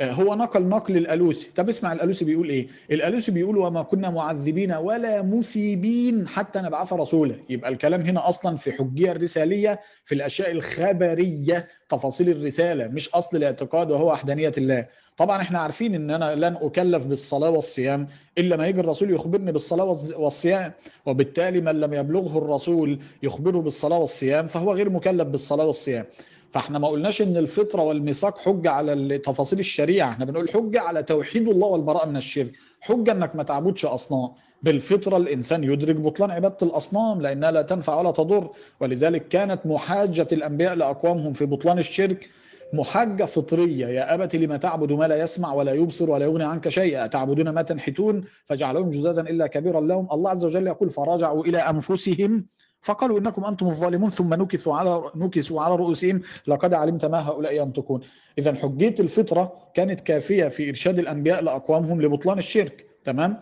هو 0.03 0.35
نقل 0.35 0.63
نقل 0.63 0.97
الألوسي. 0.97 1.51
طب 1.57 1.69
اسمع 1.69 1.93
الألوسي 1.93 2.25
بيقول 2.25 2.49
إيه؟ 2.49 2.67
الألوسي 2.91 3.33
بيقول 3.33 3.57
وما 3.57 3.83
كنا 3.83 4.11
معذبين 4.11 4.73
ولا 4.73 5.23
مثيبين 5.23 6.29
حتى 6.29 6.59
نبعث 6.61 6.93
رسولا. 6.93 7.35
يبقى 7.51 7.71
الكلام 7.71 8.01
هنا 8.01 8.29
أصلا 8.29 8.57
في 8.57 8.73
حجية 8.73 9.13
الرسالية 9.13 9.81
في 10.05 10.15
الأشياء 10.15 10.51
الخبرية 10.51 11.69
تفاصيل 11.89 12.29
الرسالة 12.29 12.87
مش 12.87 13.09
أصل 13.09 13.37
الاعتقاد 13.37 13.91
وهو 13.91 14.13
وحدانية 14.13 14.53
الله. 14.59 14.87
طبعا 15.17 15.43
إحنا 15.43 15.59
عارفين 15.59 15.95
إن 15.95 16.11
أنا 16.11 16.35
لن 16.35 16.57
أكلف 16.61 17.05
بالصلاة 17.05 17.51
والصيام 17.51 18.09
إلا 18.39 18.57
ما 18.57 18.67
يجي 18.67 18.81
الرسول 18.81 19.11
يخبرني 19.11 19.53
بالصلاة 19.53 19.97
والصيام 20.17 20.73
وبالتالي 21.07 21.61
من 21.61 21.81
لم 21.81 21.95
يبلغه 21.95 22.39
الرسول 22.39 22.99
يخبره 23.23 23.59
بالصلاة 23.59 23.99
والصيام 23.99 24.47
فهو 24.47 24.73
غير 24.73 24.91
مكلف 24.91 25.29
بالصلاة 25.29 25.67
والصيام. 25.67 26.05
فاحنا 26.51 26.79
ما 26.79 26.89
قلناش 26.89 27.23
إن 27.23 27.37
الفطرة 27.37 27.83
والميثاق 27.83 28.39
حجة 28.39 28.71
على 28.71 29.19
تفاصيل 29.19 29.59
الشريعة. 29.59 30.11
إحنا 30.11 30.25
بنقول 30.25 30.51
حجة 30.51 30.81
على 30.81 31.03
توحيد 31.03 31.49
الله 31.49 31.67
والبراءة 31.67 32.07
من 32.07 32.17
الشرك. 32.17 32.53
حجة 32.81 33.13
إنك 33.13 33.37
ما 33.37 33.43
تعبدش 33.43 33.85
أصنام. 33.85 34.31
بالفطرة 34.63 35.17
الإنسان 35.17 35.65
يدرك 35.65 35.97
بطلان 35.97 36.31
عبادة 36.31 36.57
الأصنام 36.63 37.23
لأنها 37.23 37.51
لا 37.51 37.63
تنفع 37.63 37.99
ولا 38.01 38.11
تضر. 38.11 38.51
ولذلك 38.81 39.29
كانت 39.29 39.67
محاجة 39.67 40.29
الأنبياء 40.33 40.75
لأقوامهم 40.75 41.33
في 41.33 41.47
بطلان 41.47 41.79
الشرك 41.79 42.31
محجة 42.73 43.25
فطرية. 43.25 43.87
يا 43.87 44.15
أبت 44.15 44.37
لما 44.37 44.57
تعبد 44.57 44.93
ما 44.93 45.05
لا 45.05 45.23
يسمع 45.23 45.53
ولا 45.53 45.73
يبصر 45.73 46.11
ولا 46.11 46.25
يغني 46.25 46.45
عنك 46.45 46.69
شيئا. 46.69 47.07
تعبدون 47.07 47.49
ما 47.49 47.63
تنحتون؟ 47.63 48.25
فجعلهم 48.45 48.91
جزازا 48.91 49.23
إلا 49.23 49.47
كبيرا 49.47 49.81
لهم. 49.81 50.09
الله 50.13 50.31
عز 50.31 50.45
وجل 50.45 50.67
يقول 50.67 50.91
فرجعوا 50.91 51.45
إلى 51.45 51.59
أنفسهم 51.59 52.47
فقالوا 52.83 53.19
إنكم 53.19 53.45
أنتم 53.45 53.67
الظالمون 53.67 54.11
ثم 54.11 54.35
نكثوا 54.35 54.75
على 54.75 55.11
نكسوا 55.17 55.63
على 55.63 55.77
رؤوسهم 55.77 56.21
لقد 56.47 56.75
علمت 56.75 57.05
ما 57.05 57.29
هؤلاء 57.29 57.57
ينطقون. 57.57 58.01
اذا 58.39 58.55
حجية 58.55 58.95
الفطرة 59.01 59.53
كانت 59.75 60.01
كافية 60.01 60.49
في 60.49 60.69
إرشاد 60.69 60.99
الأنبياء 60.99 61.43
لأقوامهم 61.43 62.03
لبطلان 62.03 62.39
الشرك 62.39 62.87
تمام؟ 63.05 63.37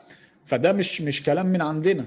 فده 0.45 0.73
مش 0.73 1.03
مش 1.03 1.23
كلام 1.23 1.47
من 1.47 1.63
عندنا. 1.63 2.05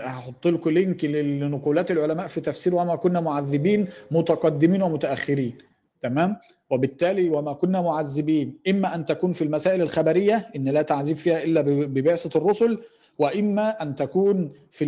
هحط 0.00 0.46
لكم 0.46 0.70
لينك 0.70 1.04
لنقولات 1.04 1.90
العلماء 1.90 2.26
في 2.26 2.40
تفسير 2.40 2.74
وما 2.74 2.96
كنا 2.96 3.20
معذبين 3.20 3.88
متقدمين 4.10 4.82
ومتأخرين 4.82 5.58
تمام؟ 6.02 6.36
وبالتالي 6.70 7.30
وما 7.30 7.52
كنا 7.52 7.80
معذبين. 7.82 8.58
إما 8.68 8.94
أن 8.94 9.04
تكون 9.04 9.32
في 9.32 9.44
المسائل 9.44 9.82
الخبرية 9.82 10.50
إن 10.56 10.68
لا 10.68 10.82
تعذيب 10.82 11.16
فيها 11.16 11.42
إلا 11.42 11.60
ببعثة 11.60 12.38
الرسل 12.38 12.78
وإما 13.20 13.82
أن 13.82 13.94
تكون 13.96 14.52
في 14.70 14.86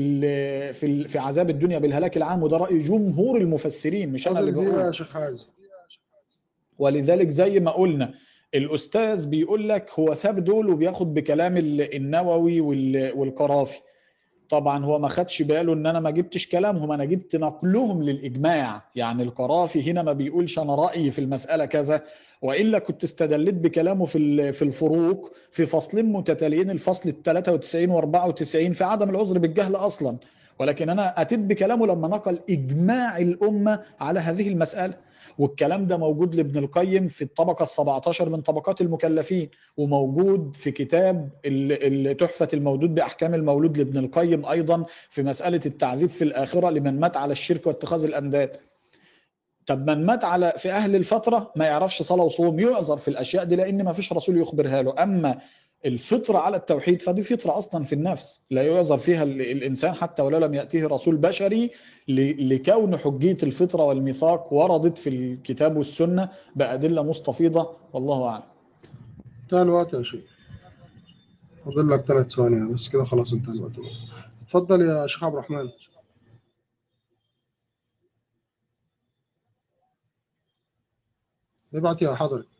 في 0.73 1.09
في 1.09 1.19
عذاب 1.19 1.51
الدنيا 1.51 1.79
بالهلاك 1.79 2.17
العام 2.17 2.43
وده 2.43 2.57
رأي 2.57 2.79
جمهور 2.79 3.37
المفسرين 3.41 4.13
مش 4.13 4.29
أنا 4.29 4.41
اللي 4.41 4.53
بقول 4.53 4.67
يا 4.87 5.89
شيخ 5.89 6.07
ولذلك 6.79 7.29
زي 7.29 7.61
ما 7.61 7.71
قلنا 7.71 8.15
الأستاذ 8.55 9.27
بيقول 9.27 9.69
لك 9.69 9.91
هو 9.99 10.15
ساب 10.15 10.45
دول 10.45 10.71
وبياخد 10.71 11.15
بكلام 11.15 11.57
ال- 11.57 11.95
النووي 11.97 12.61
وال- 12.61 13.13
والقرافي. 13.17 13.81
طبعا 14.53 14.85
هو 14.85 14.99
ما 14.99 15.09
خدش 15.09 15.43
باله 15.43 15.73
إن 15.73 15.87
أنا 15.87 16.01
ما 16.01 16.11
جبتش 16.11 16.47
كلامهم 16.49 16.93
أنا 16.93 17.05
جبت 17.05 17.37
نقلهم 17.37 18.03
للإجماع. 18.03 18.83
يعني 18.95 19.23
القرافي 19.23 19.91
هنا 19.91 20.03
ما 20.03 20.13
بيقولش 20.13 20.59
أنا 20.59 20.75
رأيي 20.75 21.11
في 21.11 21.19
المسألة 21.19 21.65
كذا 21.65 22.03
وإلا 22.43 22.79
كنت 22.79 23.05
استدلت 23.05 23.55
بكلامه 23.55 24.05
في 24.05 24.53
في 24.53 24.63
الفروق 24.63 25.33
في 25.51 25.67
فصلين 25.67 26.13
متتاليين 26.13 26.71
الفصل 26.71 27.09
ال 27.09 27.23
93 27.23 27.91
و 27.91 27.99
94 27.99 28.73
في 28.73 28.85
عدم 28.85 29.11
العذر 29.11 29.39
بالجهل 29.39 29.75
أصلا. 29.77 30.17
ولكن 30.59 30.89
أنا 30.91 31.21
اتيت 31.23 31.41
بكلامه 31.41 31.87
لما 31.87 32.09
نقل 32.09 32.39
إجماع 32.51 33.19
الأمة 33.19 33.81
على 34.01 34.21
هذه 34.21 34.49
المسألة. 34.49 34.95
والكلام 35.39 35.87
ده 35.87 35.97
موجود 35.97 36.35
لابن 36.35 36.59
القيم 36.59 37.09
في 37.09 37.23
الطبقة 37.23 37.65
ال17 37.65 38.23
من 38.23 38.41
طبقات 38.41 38.81
المكلفين 38.81 39.51
وموجود 39.77 40.57
في 40.57 40.71
كتاب 40.71 41.31
ال- 41.47 42.09
ال- 42.11 42.17
تحفة 42.17 42.49
المولود 42.53 43.79
لابن 43.79 43.99
القيم 43.99 44.47
أيضا 44.47 44.85
في 45.09 45.23
مسألة 45.23 45.61
التعذيب 45.67 46.09
في 46.09 46.25
الآخرة 46.25 46.71
لمن 46.71 47.01
مات 47.01 47.17
على 47.17 47.33
الشرك 47.33 47.67
واتخاذ 47.67 48.05
الأنداد. 48.05 48.57
طب 49.67 49.91
من 49.91 50.07
مات 50.07 50.25
على 50.25 50.53
في 50.57 50.73
أهل 50.73 50.97
الفترة 50.97 51.53
ما 51.57 51.65
يعرفش 51.65 52.03
صلاة 52.03 52.25
وصوم 52.25 52.61
يعذر 52.61 52.97
في 52.97 53.09
الأشياء 53.09 53.45
دي 53.45 53.57
لأن 53.57 53.85
ما 53.85 53.93
فيش 53.93 54.13
رسول 54.13 54.41
يخبرها 54.41 54.83
له. 54.83 54.95
أما 55.03 55.39
الفطرة 55.87 56.39
على 56.39 56.57
التوحيد 56.57 57.03
فدي 57.03 57.23
فطرة 57.23 57.59
أصلا 57.59 57.85
في 57.85 57.93
النفس 57.93 58.43
لا 58.51 58.63
يعذر 58.63 58.99
فيها 58.99 59.23
ال- 59.23 59.41
الإنسان 59.41 59.93
حتى 59.95 60.23
ولو 60.23 60.39
لم 60.39 60.55
يأتيه 60.55 60.87
رسول 60.87 61.17
بشري 61.17 61.71
لكون 62.09 62.97
حجية 62.97 63.37
الفطرة 63.43 63.85
والميثاق 63.85 64.53
وردت 64.53 64.99
في 64.99 65.09
الكتاب 65.09 65.77
والسنة 65.77 66.29
بأدلة 66.57 67.03
مستفيضة 67.03 67.77
والله 67.93 68.27
أعلم. 68.29 68.43
انتهى 69.43 69.63
الوقت 69.63 69.93
يا 69.95 70.03
شيخ. 70.03 70.25
فاضل 71.65 71.91
لك 71.91 72.01
ثلاث 72.05 72.31
ثواني 72.31 72.73
بس 72.73 72.89
كده 72.89 73.05
خلاص 73.05 73.33
انتهى 73.33 73.53
الوقت. 73.55 73.73
اتفضل 74.43 74.81
يا 74.83 75.07
شيخ 75.07 75.25
عبد 75.25 75.35
الرحمن. 75.35 75.69
ابعت 81.75 82.03
يا 82.03 82.15
حضرتك 82.15 82.52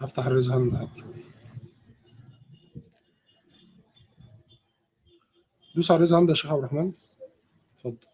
هفتح 0.00 0.26
ال 0.26 0.30
raise 0.30 0.50
hand. 0.50 0.76
حاضر. 0.76 1.04
دوس 5.74 5.90
على 5.90 5.96
ال 5.96 5.99
raise 5.99 6.12
hand 6.12 6.28
يا 6.28 6.34
شيخ 6.34 6.52
عبد 6.52 6.58
الرحمن. 6.58 6.92
اتفضل. 7.76 8.06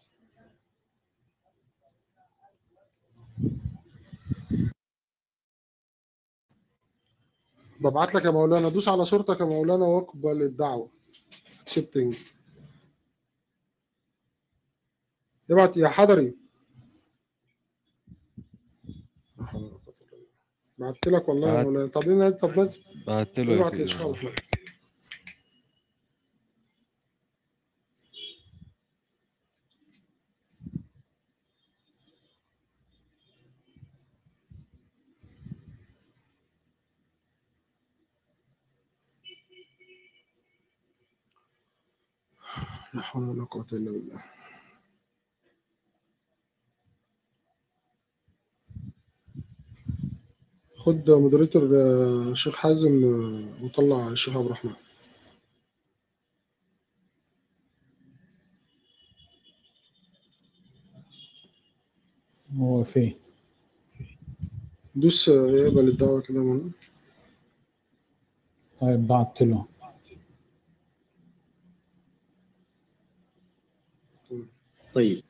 ببعت 7.79 8.15
لك 8.15 8.25
يا 8.25 8.29
مولانا. 8.29 8.69
دوس 8.69 8.87
على 8.87 9.05
صورتك 9.05 9.39
يا 9.39 9.45
مولانا 9.45 9.85
واقبل 9.85 10.41
الدعوة. 10.41 10.91
Accepting. 11.65 12.15
ابعت 15.51 15.77
يا 15.77 15.87
حضري 15.87 16.35
لا 19.37 19.45
حول 19.45 19.63
ولا 19.63 19.71
قوة 19.71 19.95
إلا 20.01 20.09
بالله. 20.11 20.27
بعت 20.77 21.07
لك 21.07 21.29
والله 21.29 21.49
يا. 21.59 21.63
مولانا 21.63 21.87
طب 21.87 22.09
إيه 22.09 22.29
طب 22.29 22.59
بس 22.59 22.79
بعت 23.07 23.39
له 23.39 23.53
ابعت. 23.55 23.73
الرحمن 23.75 24.31
لا 42.93 43.01
حول 43.01 43.23
ولا 43.29 43.43
قوة 43.45 43.67
إلا 43.73 43.91
بالله 43.91 44.23
خد 50.85 51.09
مودريتور 51.09 51.63
آه، 51.63 52.31
الشيخ 52.31 52.55
حازم 52.55 53.03
آه، 53.05 53.63
وطلع 53.63 54.07
الشيخ 54.07 54.37
عبد 54.37 54.45
الرحمن. 54.45 54.73
هو 62.57 62.83
فين 62.83 63.15
دوس 64.95 65.29
آه، 65.29 65.47
يقبل 65.51 65.87
الدعوة 65.89 66.21
كده 66.21 66.43
من. 66.43 66.71
طيب 68.81 69.07
بعت 69.07 69.41
له. 69.41 69.65
طيب. 74.93 75.23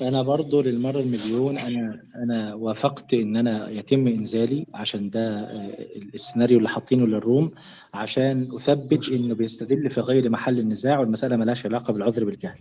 أنا 0.00 0.22
برضو 0.22 0.60
للمرة 0.62 1.00
المليون 1.00 1.58
أنا 1.58 2.02
أنا 2.16 2.54
وافقت 2.54 3.14
إن 3.14 3.36
أنا 3.36 3.70
يتم 3.70 4.08
إنزالي 4.08 4.66
عشان 4.74 5.10
ده 5.10 5.40
آه، 5.40 5.70
السيناريو 6.14 6.58
اللي 6.58 6.68
حاطينه 6.68 7.06
للروم 7.06 7.50
عشان 7.94 8.42
أثبت 8.56 9.08
إنه 9.08 9.34
بيستدل 9.34 9.90
في 9.90 10.00
غير 10.00 10.30
محل 10.30 10.58
النزاع 10.58 10.98
والمسألة 11.00 11.36
ملهاش 11.36 11.66
علاقة 11.66 11.92
بالعذر 11.92 12.24
بالجهل. 12.24 12.58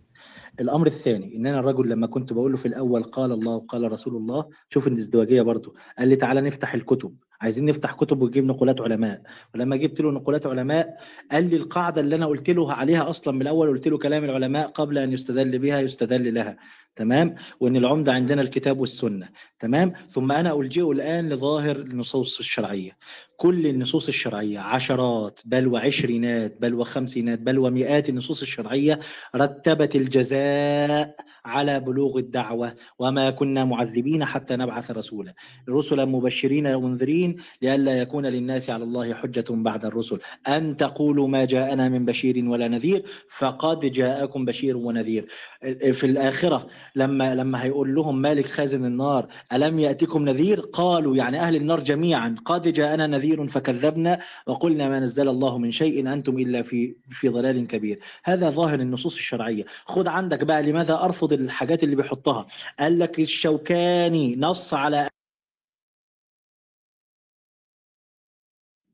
الأمر 0.59 0.87
الثاني 0.87 1.35
إن 1.35 1.45
أنا 1.47 1.59
الرجل 1.59 1.89
لما 1.89 2.07
كنت 2.07 2.33
بقول 2.33 2.51
له 2.51 2.57
في 2.57 2.67
الأول 2.67 3.03
قال 3.03 3.31
الله 3.31 3.55
وقال 3.55 3.91
رسول 3.91 4.15
الله 4.15 4.45
شوف 4.69 4.87
الازدواجية 4.87 5.41
برضو 5.41 5.75
قال 5.99 6.07
لي 6.07 6.15
تعالى 6.15 6.41
نفتح 6.41 6.73
الكتب. 6.73 7.15
عايزين 7.41 7.65
نفتح 7.65 7.93
كتب 7.93 8.21
ونجيب 8.21 8.45
نقولات 8.45 8.81
علماء. 8.81 9.21
ولما 9.55 9.75
جبت 9.75 10.01
له 10.01 10.11
نقولات 10.11 10.45
علماء 10.45 10.97
قال 11.31 11.49
لي 11.49 11.55
القاعدة 11.55 12.01
اللي 12.01 12.15
أنا 12.15 12.25
قلت 12.25 12.49
له 12.49 12.73
عليها 12.73 13.09
أصلا 13.09 13.33
من 13.33 13.41
الأول 13.41 13.67
قلت 13.69 13.87
له 13.87 13.97
كلام 13.97 14.23
العلماء 14.23 14.67
قبل 14.67 14.97
أن 14.97 15.11
يستدل 15.13 15.59
بها 15.59 15.79
يستدل 15.79 16.33
لها. 16.33 16.57
تمام؟ 16.95 17.35
وإن 17.59 17.75
العمدة 17.75 18.13
عندنا 18.13 18.41
الكتاب 18.41 18.80
والسنة 18.80 19.30
تمام؟ 19.59 19.93
ثم 20.09 20.31
أنا 20.31 20.53
الجئ 20.59 20.91
الآن 20.91 21.30
لظاهر 21.30 21.75
النصوص 21.75 22.39
الشرعية. 22.39 22.97
كل 23.38 23.67
النصوص 23.67 24.07
الشرعية 24.07 24.59
عشرات 24.59 25.39
بل 25.45 25.67
وعشرينات 25.67 26.57
بل 26.59 26.73
وخمسينات 26.73 27.39
بل 27.39 27.59
ومئات 27.59 28.09
النصوص 28.09 28.41
الشرعية 28.41 28.99
رتبت 29.35 29.95
الجزاء 29.95 31.15
على 31.45 31.80
بلوغ 31.80 32.17
الدعوة 32.17 32.75
وما 32.99 33.30
كنا 33.30 33.65
معذبين 33.65 34.25
حتى 34.25 34.55
نبعث 34.55 34.91
رسولا. 34.91 35.33
رسلا 35.69 36.05
مبشرين 36.05 36.67
ومنذرين 36.67 37.38
لئلا 37.61 38.01
يكون 38.01 38.25
للناس 38.25 38.69
على 38.69 38.83
الله 38.83 39.13
حجة 39.13 39.45
بعد 39.49 39.85
الرسل. 39.85 40.19
أن 40.47 40.77
تقولوا 40.77 41.27
ما 41.27 41.45
جاءنا 41.45 41.89
من 41.89 42.05
بشير 42.05 42.49
ولا 42.49 42.67
نذير 42.67 43.03
فقد 43.30 43.80
جاءكم 43.80 44.45
بشير 44.45 44.77
ونذير. 44.77 45.27
في 45.93 46.03
الآخرة 46.03 46.67
لما 46.95 47.35
لما 47.35 47.63
هيقول 47.63 47.95
لهم 47.95 48.21
مالك 48.21 48.45
خازن 48.45 48.85
النار 48.85 49.27
ألم 49.53 49.79
يأتكم 49.79 50.25
نذير؟ 50.25 50.59
قالوا 50.59 51.15
يعني 51.15 51.39
أهل 51.39 51.55
النار 51.55 51.79
جميعا 51.79 52.35
قد 52.45 52.67
جاءنا 52.73 53.07
نذير 53.07 53.47
فكذبنا 53.47 54.19
وقلنا 54.47 54.89
ما 54.89 54.99
نزل 54.99 55.27
الله 55.29 55.57
من 55.57 55.71
شيء 55.71 56.13
أنتم 56.13 56.37
إلا 56.37 56.61
في 56.63 56.95
في 57.11 57.29
ضلال 57.29 57.67
كبير. 57.67 57.99
هذا 58.23 58.49
ظاهر 58.49 58.79
النصوص 58.79 59.15
الشرعية. 59.15 59.65
خد 59.85 60.07
عندك 60.07 60.43
بقى 60.43 60.63
لماذا 60.63 60.93
أرفض 60.93 61.33
الحاجات 61.33 61.83
اللي 61.83 61.95
بيحطها؟ 61.95 62.47
قال 62.79 62.99
لك 62.99 63.19
الشوكاني 63.19 64.35
نص 64.35 64.73
على 64.73 65.07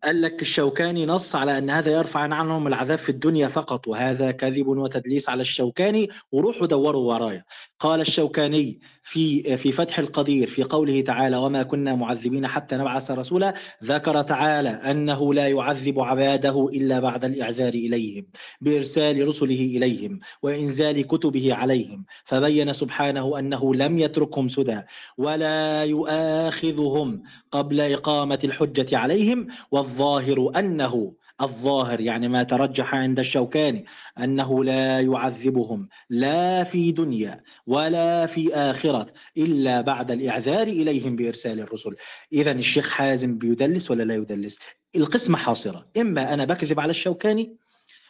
قال 0.03 0.22
لك 0.22 0.42
الشوكاني 0.42 1.06
نص 1.06 1.36
على 1.36 1.58
أن 1.58 1.69
هذا 1.69 1.92
يرفع 1.92 2.19
عنهم 2.19 2.68
العذاب 2.68 2.98
في 2.98 3.10
الدنيا 3.10 3.48
فقط 3.48 3.88
وهذا 3.88 4.32
كذب 4.32 4.68
وتدليس 4.68 5.30
على 5.30 5.42
الشوكاني 5.42 6.10
وروحوا 6.32 6.68
دوروا 6.68 7.14
ورايا. 7.14 7.44
قال 7.80 8.02
الشوكاني 8.02 8.80
في 9.03 9.58
في 9.58 9.72
فتح 9.72 10.00
القدير 10.00 10.48
في 10.48 10.64
قوله 10.64 11.02
تعالى 11.02 11.38
وما 11.38 11.64
كنا 11.64 11.95
معذبين 11.95 12.48
حتى 12.48 12.76
نبعث 12.78 13.11
رسولا 13.11 13.53
ذكر 13.84 14.22
تعالى 14.22 14.69
أنه 14.69 15.34
لا 15.34 15.48
يعذب 15.48 16.00
عباده 16.00 16.69
إلا 16.74 17.00
بعد 17.00 17.26
الإعذار 17.26 17.74
إليهم 17.74 18.26
بإرسال 18.61 19.28
رسله 19.28 19.72
إليهم 19.76 20.19
وإنزال 20.42 21.08
كتبه 21.08 21.53
عليهم 21.53 22.06
فبين 22.26 22.74
سبحانه 22.74 23.40
أنه 23.40 23.76
لم 23.76 23.98
يتركهم 24.00 24.48
سدى 24.48 24.82
ولا 25.18 25.84
يؤاخذهم 25.84 27.24
قبل 27.52 27.82
إقامة 27.82 28.40
الحجة 28.44 28.98
عليهم 28.98 29.48
والظاهر 29.90 30.51
أنه 30.59 31.14
الظاهر 31.42 32.01
يعني 32.01 32.27
ما 32.27 32.43
ترجح 32.43 32.95
عند 32.95 33.19
الشوكاني 33.19 33.85
أنه 34.19 34.64
لا 34.64 35.00
يعذبهم 35.00 35.90
لا 36.09 36.64
في 36.64 36.92
دنيا 36.92 37.43
ولا 37.68 38.26
في 38.26 38.56
آخرة 38.56 39.08
إلا 39.38 39.82
بعد 39.82 40.11
الإعذار 40.11 40.68
إليهم 40.68 41.16
بإرسال 41.16 41.59
الرسل. 41.59 41.95
اذا 42.34 42.51
الشيخ 42.51 42.90
حازم 42.90 43.38
بيدلس 43.38 43.92
ولا 43.92 44.03
لا 44.03 44.16
يدلس؟ 44.16 44.59
القسمة 44.95 45.38
حاصرة. 45.38 45.85
إما 45.98 46.34
أنا 46.34 46.45
بكذب 46.45 46.80
على 46.80 46.90
الشوكاني 46.90 47.56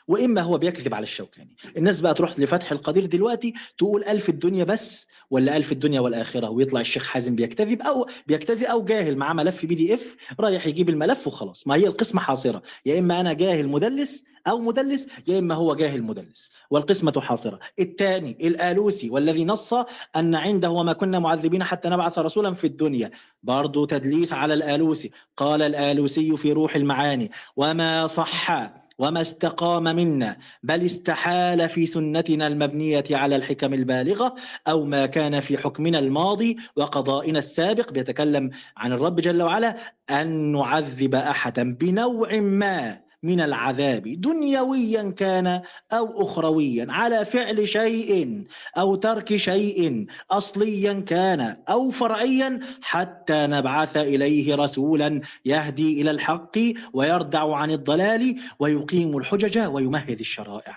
وإما 0.09 0.41
هو 0.41 0.57
بيكذب 0.57 0.93
على 0.93 1.03
الشوكاني 1.03 1.55
الناس 1.77 2.01
بقى 2.01 2.13
تروح 2.13 2.39
لفتح 2.39 2.71
القدير 2.71 3.05
دلوقتي 3.05 3.53
تقول 3.77 4.03
ألف 4.03 4.29
الدنيا 4.29 4.63
بس 4.63 5.07
ولا 5.31 5.57
ألف 5.57 5.71
الدنيا 5.71 5.99
والآخرة 5.99 6.49
ويطلع 6.49 6.81
الشيخ 6.81 7.07
حازم 7.07 7.35
بيكذب 7.35 7.81
أو 7.81 8.07
بيكذب 8.27 8.63
أو 8.63 8.83
جاهل 8.83 9.17
معاه 9.17 9.33
ملف 9.33 9.65
PDF 9.65 10.15
رايح 10.39 10.67
يجيب 10.67 10.89
الملف 10.89 11.27
وخلاص. 11.27 11.67
ما 11.67 11.75
هي 11.75 11.87
القسمة 11.87 12.21
حاصرة. 12.21 12.61
يا 12.85 12.99
إما 12.99 13.21
أنا 13.21 13.33
جاهل 13.33 13.67
مدلس 13.67 14.23
أو 14.47 14.57
مدلس 14.59 15.07
يا 15.27 15.39
إما 15.39 15.55
هو 15.55 15.75
جاهل 15.75 16.03
مدلس. 16.03 16.51
والقسمة 16.69 17.21
حاصرة. 17.21 17.59
الثاني 17.79 18.37
الآلوسي 18.47 19.09
والذي 19.09 19.45
نص 19.45 19.73
أن 20.15 20.35
عنده 20.35 20.69
وما 20.69 20.93
كنا 20.93 21.19
معذبين 21.19 21.63
حتى 21.63 21.89
نبعث 21.89 22.19
رسولا 22.19 22.53
في 22.53 22.67
الدنيا. 22.67 23.11
برضو 23.43 23.85
تدليس 23.85 24.33
على 24.33 24.53
الآلوسي. 24.53 25.11
قال 25.37 25.61
الآلوسي 25.61 26.37
في 26.37 26.51
روح 26.51 26.75
المعاني 26.75 27.31
وما 27.55 28.07
صح 28.07 28.51
وما 28.99 29.21
استقام 29.21 29.83
منا 29.83 30.37
بل 30.63 30.85
استحال 30.85 31.69
في 31.69 31.85
سنتنا 31.85 32.47
المبنية 32.47 33.03
على 33.11 33.35
الحكم 33.35 33.73
البالغة 33.73 34.35
أو 34.67 34.85
ما 34.85 35.05
كان 35.05 35.39
في 35.39 35.57
حكمنا 35.57 35.99
الماضي 35.99 36.57
وقضائنا 36.75 37.39
السابق. 37.39 37.91
بيتكلم 37.93 38.49
عن 38.77 38.91
الرب 38.93 39.15
جل 39.15 39.41
وعلا 39.41 39.77
أن 40.09 40.51
نعذب 40.51 41.15
أحدا 41.15 41.75
بنوع 41.75 42.35
ما. 42.39 43.08
من 43.23 43.41
العذاب 43.41 44.07
دنيويا 44.07 45.11
كان 45.17 45.61
أو 45.91 46.23
اخرويا 46.23 46.85
على 46.89 47.25
فعل 47.25 47.67
شيء 47.67 48.43
أو 48.77 48.95
ترك 48.95 49.35
شيء 49.35 50.05
اصليا 50.31 50.93
كان 51.07 51.57
أو 51.69 51.91
فرعيا 51.91 52.59
حتى 52.81 53.47
نبعث 53.47 53.97
إليه 53.97 54.55
رسولا 54.55 55.21
يهدي 55.45 56.01
إلى 56.01 56.11
الحق 56.11 56.57
ويردع 56.93 57.55
عن 57.55 57.71
الضلال 57.71 58.39
ويقيم 58.59 59.17
الحجج 59.17 59.57
ويمهد 59.57 60.19
الشرائع. 60.19 60.75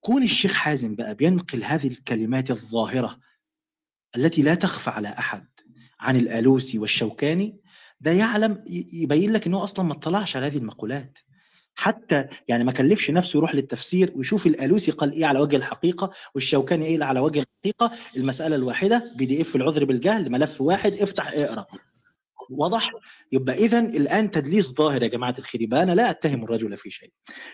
كون 0.00 0.22
الشيخ 0.22 0.52
حازم 0.52 0.94
بقى 0.94 1.14
بينقل 1.14 1.64
هذه 1.64 1.86
الكلمات 1.86 2.50
الظاهرة 2.50 3.18
التي 4.16 4.42
لا 4.42 4.54
تخفى 4.54 4.90
على 4.90 5.08
أحد 5.08 5.46
عن 6.00 6.16
الآلوسي 6.16 6.78
والشوكاني 6.78 7.56
ده 8.00 8.10
يعلم 8.10 8.64
يبين 8.92 9.32
لك 9.32 9.46
انه 9.46 9.62
أصلا 9.62 9.84
ما 9.86 9.92
اطلعش 9.92 10.36
على 10.36 10.46
هذه 10.46 10.56
المقولات. 10.58 11.18
حتى 11.74 12.24
يعني 12.48 12.64
ما 12.64 12.72
كلفش 12.72 13.10
نفسه 13.10 13.36
يروح 13.36 13.54
للتفسير 13.54 14.12
ويشوف 14.16 14.46
الألوسي 14.46 14.90
قال 14.90 15.12
إيه 15.12 15.26
على 15.26 15.38
وجه 15.40 15.56
الحقيقة 15.56 16.10
والشوكاني 16.34 16.86
إيه 16.86 17.04
على 17.04 17.20
وجه 17.20 17.44
الحقيقة. 17.64 17.92
المسألة 18.16 18.56
الواحدة 18.56 19.12
بي 19.16 19.26
دي 19.26 19.42
إف 19.42 19.56
العذر 19.56 19.84
بالجهل 19.84 20.30
ملف 20.32 20.60
واحد 20.60 20.92
افتح 20.92 21.28
اقرأ. 21.34 21.66
واضح؟ 22.50 22.90
يبقى 23.32 23.54
اذا 23.54 23.78
الآن 23.80 24.30
تدليس 24.30 24.74
ظاهر 24.74 25.02
يا 25.02 25.08
جماعة 25.08 25.34
الخير 25.38 25.62
يبقى 25.62 25.82
أنا 25.82 25.92
لا 25.92 26.10
أتهم 26.10 26.44
الرجل 26.44 26.76
في 26.76 26.90
شيء. 26.90 27.10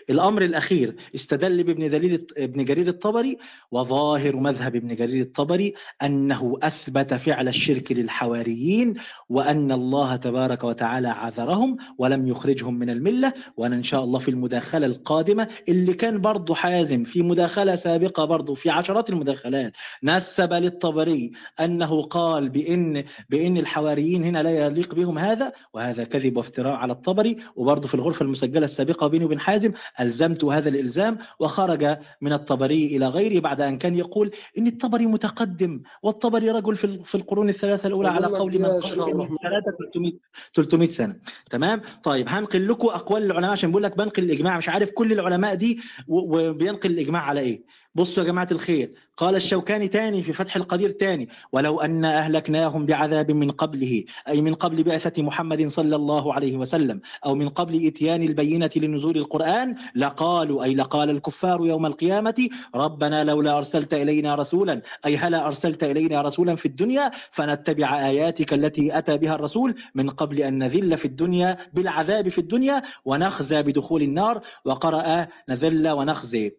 الأمر 0.09 0.41
الأخير 0.41 0.95
استدل 1.15 1.63
بابن 1.63 1.89
دليل 1.89 2.27
ابن 2.37 2.65
جرير 2.65 2.87
الطبري 2.87 3.37
وظاهر 3.71 4.35
مذهب 4.35 4.75
ابن 4.75 4.95
جرير 4.95 5.21
الطبري 5.21 5.73
أنه 6.03 6.57
أثبت 6.63 7.13
فعل 7.13 7.47
الشرك 7.47 7.91
للحواريين 7.91 8.93
وأن 9.29 9.71
الله 9.71 10.15
تبارك 10.15 10.63
وتعالى 10.63 11.07
عذرهم 11.07 11.77
ولم 11.97 12.27
يخرجهم 12.27 12.73
من 12.79 12.89
الملة 12.89 13.33
وأنا 13.57 13.75
إن 13.75 13.83
شاء 13.83 14.03
الله 14.03 14.19
في 14.19 14.31
المداخلة 14.31 14.85
القادمة 14.85 15.47
اللي 15.69 15.93
كان 15.93 16.21
برضه 16.21 16.55
حازم 16.55 17.03
في 17.03 17.21
مداخلة 17.21 17.75
سابقة 17.75 18.25
برضه 18.25 18.53
في 18.53 18.69
عشرات 18.69 19.09
المداخلات 19.09 19.73
نسب 20.03 20.53
للطبري 20.53 21.31
أنه 21.59 22.01
قال 22.01 22.49
بإن 22.49 23.03
بإن 23.29 23.57
الحواريين 23.57 24.23
هنا 24.23 24.43
لا 24.43 24.65
يليق 24.65 24.95
بهم 24.95 25.17
هذا 25.19 25.53
وهذا 25.77 26.03
كذب 26.03 26.37
وافتراء 26.37 26.73
على 26.73 26.93
الطبري. 26.93 27.37
وبرضه 27.55 27.87
في 27.87 27.93
الغرفة 27.95 28.23
المسجلة 28.23 28.65
السابقة 28.65 29.07
بيني 29.07 29.25
وبين 29.25 29.39
حازم 29.39 29.71
ألزمت 29.99 30.43
هذا 30.43 30.69
الإلزام 30.69 31.17
وخرج 31.39 31.97
من 32.21 32.33
الطبري 32.33 32.85
إلى 32.85 33.07
غيره 33.07 33.39
بعد 33.41 33.61
أن 33.61 33.77
كان 33.77 33.95
يقول 33.95 34.31
إن 34.57 34.67
الطبري 34.67 35.05
متقدم 35.05 35.81
والطبري 36.03 36.51
رجل 36.51 36.75
في 36.75 37.03
في 37.03 37.15
القرون 37.15 37.49
الثلاثة 37.49 37.87
الأولى 37.87 38.09
على 38.09 38.27
قول 38.27 38.59
من 38.59 38.65
قال 38.65 39.63
300 39.77 40.11
300 40.53 40.89
سنة. 40.89 41.15
تمام؟ 41.51 41.81
طيب 42.03 42.25
هنقل 42.29 42.67
لكم 42.67 42.87
أقوال 42.87 43.23
العلماء 43.23 43.51
عشان 43.51 43.71
بقول 43.71 43.83
لك 43.83 43.97
بنقل 43.97 44.23
الإجماع. 44.23 44.57
مش 44.57 44.69
عارف 44.69 44.91
كل 44.91 45.11
العلماء 45.11 45.55
دي 45.55 45.79
وبينقل 46.07 46.91
الإجماع 46.91 47.21
على 47.21 47.39
إيه. 47.39 47.63
بصوا 47.95 48.23
يا 48.23 48.27
جماعة 48.27 48.47
الخير. 48.51 48.93
قال 49.17 49.35
الشوكاني 49.35 49.87
تاني 49.87 50.23
في 50.23 50.33
فتح 50.33 50.55
القدير 50.55 50.89
تاني 50.91 51.29
ولو 51.51 51.81
أن 51.81 52.05
أهلكناهم 52.05 52.85
بعذاب 52.85 53.31
من 53.31 53.51
قبله 53.51 54.03
أي 54.27 54.41
من 54.41 54.53
قبل 54.53 54.83
بعثة 54.83 55.23
محمد 55.23 55.67
صلى 55.67 55.95
الله 55.95 56.33
عليه 56.33 56.57
وسلم 56.57 57.01
أو 57.25 57.35
من 57.35 57.49
قبل 57.49 57.87
إتيان 57.87 58.23
البينة 58.23 58.69
لنزول 58.75 59.17
القرآن 59.17 59.75
لقالوا 59.95 60.63
أي 60.63 60.75
لقال 60.75 61.09
الكفار 61.09 61.65
يوم 61.65 61.85
القيامة 61.85 62.49
ربنا 62.75 63.23
لولا 63.23 63.57
أرسلت 63.57 63.93
إلينا 63.93 64.35
رسولا 64.35 64.81
أي 65.05 65.17
هلا 65.17 65.47
أرسلت 65.47 65.83
إلينا 65.83 66.21
رسولا 66.21 66.55
في 66.55 66.65
الدنيا 66.65 67.11
فنتبع 67.31 68.07
آياتك 68.07 68.53
التي 68.53 68.97
أتى 68.97 69.17
بها 69.17 69.35
الرسول 69.35 69.75
من 69.95 70.09
قبل 70.09 70.41
أن 70.41 70.57
نذل 70.57 70.97
في 70.97 71.05
الدنيا 71.05 71.57
بالعذاب 71.73 72.29
في 72.29 72.37
الدنيا 72.37 72.83
ونخزى 73.05 73.61
بدخول 73.61 74.01
النار 74.01 74.41
وقرأ 74.65 75.27
نذل 75.49 75.89
ونخزي. 75.89 76.55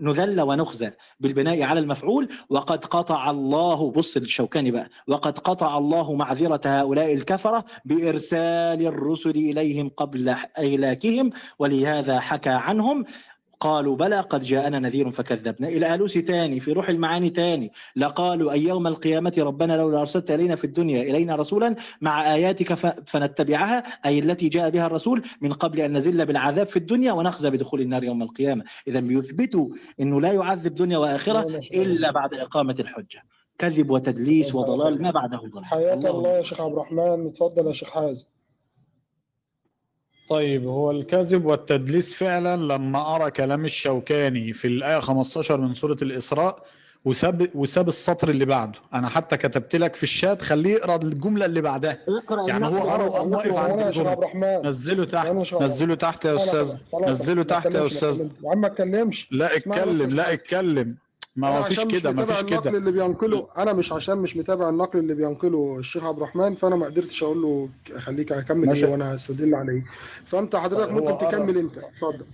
نذل 0.00 0.40
ونخزى 0.40 0.90
بالبناء 1.20 1.69
على 1.70 1.80
المفعول 1.80 2.28
وقد 2.48 2.84
قطع 2.84 3.30
الله 3.30 3.90
بص 3.90 4.16
الشوكاني 4.16 4.70
بقى 4.70 4.88
وقد 5.06 5.38
قطع 5.38 5.78
الله 5.78 6.14
معذرة 6.14 6.60
هؤلاء 6.64 7.14
الكفرة 7.14 7.64
بإرسال 7.84 8.86
الرسل 8.86 9.30
إليهم 9.30 9.88
قبل 9.96 10.28
إهلاكهم 10.58 11.30
ولهذا 11.58 12.20
حكى 12.20 12.50
عنهم 12.50 13.04
قالوا 13.60 13.96
بلى 13.96 14.20
قد 14.20 14.40
جاءنا 14.40 14.78
نذير 14.78 15.10
فكذبنا. 15.10 15.68
إلى 15.68 15.94
ألوسي 15.94 16.22
تاني 16.22 16.60
في 16.60 16.72
روح 16.72 16.88
المعاني 16.88 17.30
تاني. 17.30 17.72
لقالوا 17.96 18.52
أي 18.52 18.62
يوم 18.62 18.86
القيامة 18.86 19.32
ربنا 19.38 19.76
لولا 19.76 20.00
أرسلت 20.00 20.30
إلينا 20.30 20.56
في 20.56 20.64
الدنيا 20.64 21.02
إلينا 21.02 21.36
رسولا 21.36 21.74
مع 22.00 22.34
آياتك 22.34 22.74
فنتبعها 23.06 23.84
أي 24.06 24.18
التي 24.18 24.48
جاء 24.48 24.70
بها 24.70 24.86
الرسول 24.86 25.22
من 25.40 25.52
قبل 25.52 25.80
أن 25.80 25.96
نزل 25.96 26.26
بالعذاب 26.26 26.66
في 26.66 26.76
الدنيا 26.76 27.12
ونخزى 27.12 27.50
بدخول 27.50 27.80
النار 27.80 28.04
يوم 28.04 28.22
القيامة. 28.22 28.64
إذا 28.88 29.00
بيثبتوا 29.00 29.68
أنه 30.00 30.20
لا 30.20 30.32
يعذب 30.32 30.74
دنيا 30.74 30.98
وآخرة. 30.98 31.60
إلا 31.74 32.10
بعد 32.10 32.34
إقامة 32.34 32.76
الحجة. 32.80 33.22
كذب 33.58 33.90
وتدليس 33.90 34.54
وضلال 34.54 35.02
ما 35.02 35.10
بعده 35.10 35.38
ضلال 35.38 35.64
حياك 35.64 35.98
الله 35.98 36.10
الله 36.10 36.30
يا 36.30 36.42
شيخ 36.42 36.60
عبد 36.60 36.72
الرحمن. 36.72 37.26
اتفضل 37.26 37.66
يا 37.66 37.72
شيخ 37.72 37.90
حازم. 37.90 38.24
طيب 40.30 40.66
هو 40.66 40.90
الكذب 40.90 41.44
والتدليس 41.46 42.14
فعلا 42.14 42.56
لما 42.56 43.16
أرى 43.16 43.30
كلام 43.30 43.64
الشوكاني 43.64 44.52
في 44.52 44.68
الآية 44.68 45.00
15 45.00 45.60
من 45.60 45.74
سورة 45.74 45.96
الإسراء 46.02 46.62
وساب 47.04 47.48
وساب 47.54 47.88
السطر 47.88 48.28
اللي 48.30 48.44
بعده. 48.44 48.78
أنا 48.94 49.08
حتى 49.08 49.36
كتبت 49.36 49.76
لك 49.76 49.94
في 49.94 50.02
الشات 50.02 50.42
خليه 50.42 50.70
يقرأ 50.70 50.96
الجملة 50.96 51.46
اللي 51.46 51.60
بعدها. 51.60 51.98
اقرأ 52.24 52.48
يعني 52.48 52.66
هو 52.66 52.90
أول 52.90 53.08
وقام 53.08 53.32
واقف 53.32 53.56
عند 53.56 53.80
الرحمن 53.96 54.66
نزله 54.66 55.04
تحت 55.04 55.26
نزله 55.60 55.94
تحت 55.94 56.24
يا 56.24 56.36
خلاص، 56.36 56.76
نزله 56.94 57.42
تحت 57.42 57.66
يا 57.66 57.70
تكلمش. 57.70 58.02
يا 58.02 58.50
عم 58.50 58.60
ما 58.60 58.68
تكلمش. 58.68 59.28
لا 59.30 59.56
اتكلم 59.56 60.10
لا. 60.10 60.32
اتكلم. 60.32 60.96
ما 61.40 61.50
ما 61.50 61.62
فيش 61.62 61.84
كده 61.84 62.12
ما 62.12 62.24
فيش 62.24 62.40
النقل 62.40 62.60
كده 62.60 62.78
اللي 62.78 62.92
بينقله 62.92 63.46
أنا 63.58 63.72
مش 63.72 63.92
عشان 63.92 64.18
مش 64.18 64.36
متابع 64.36 64.68
النقل 64.68 64.98
اللي 64.98 65.14
بينقله 65.14 65.76
الشيخ 65.78 66.04
عبد 66.04 66.16
الرحمن 66.16 66.54
فأنا 66.54 66.76
ما 66.76 66.86
قدرتش 66.86 67.22
أقول 67.22 67.42
له 67.42 67.68
خليك 67.98 68.32
أكمل. 68.32 68.76
إيه 68.76 68.90
وأنا 68.90 69.14
هستدل 69.14 69.54
على 69.54 69.72
إيه 69.72 69.84
فأنت 70.24 70.56
حضرتك 70.56 70.86
طيب، 70.88 70.98
هو 70.98 71.12
ممكن. 71.12 71.28
تكمل 71.28 71.58
أنت 71.58 71.78
اتفضل 71.78 72.24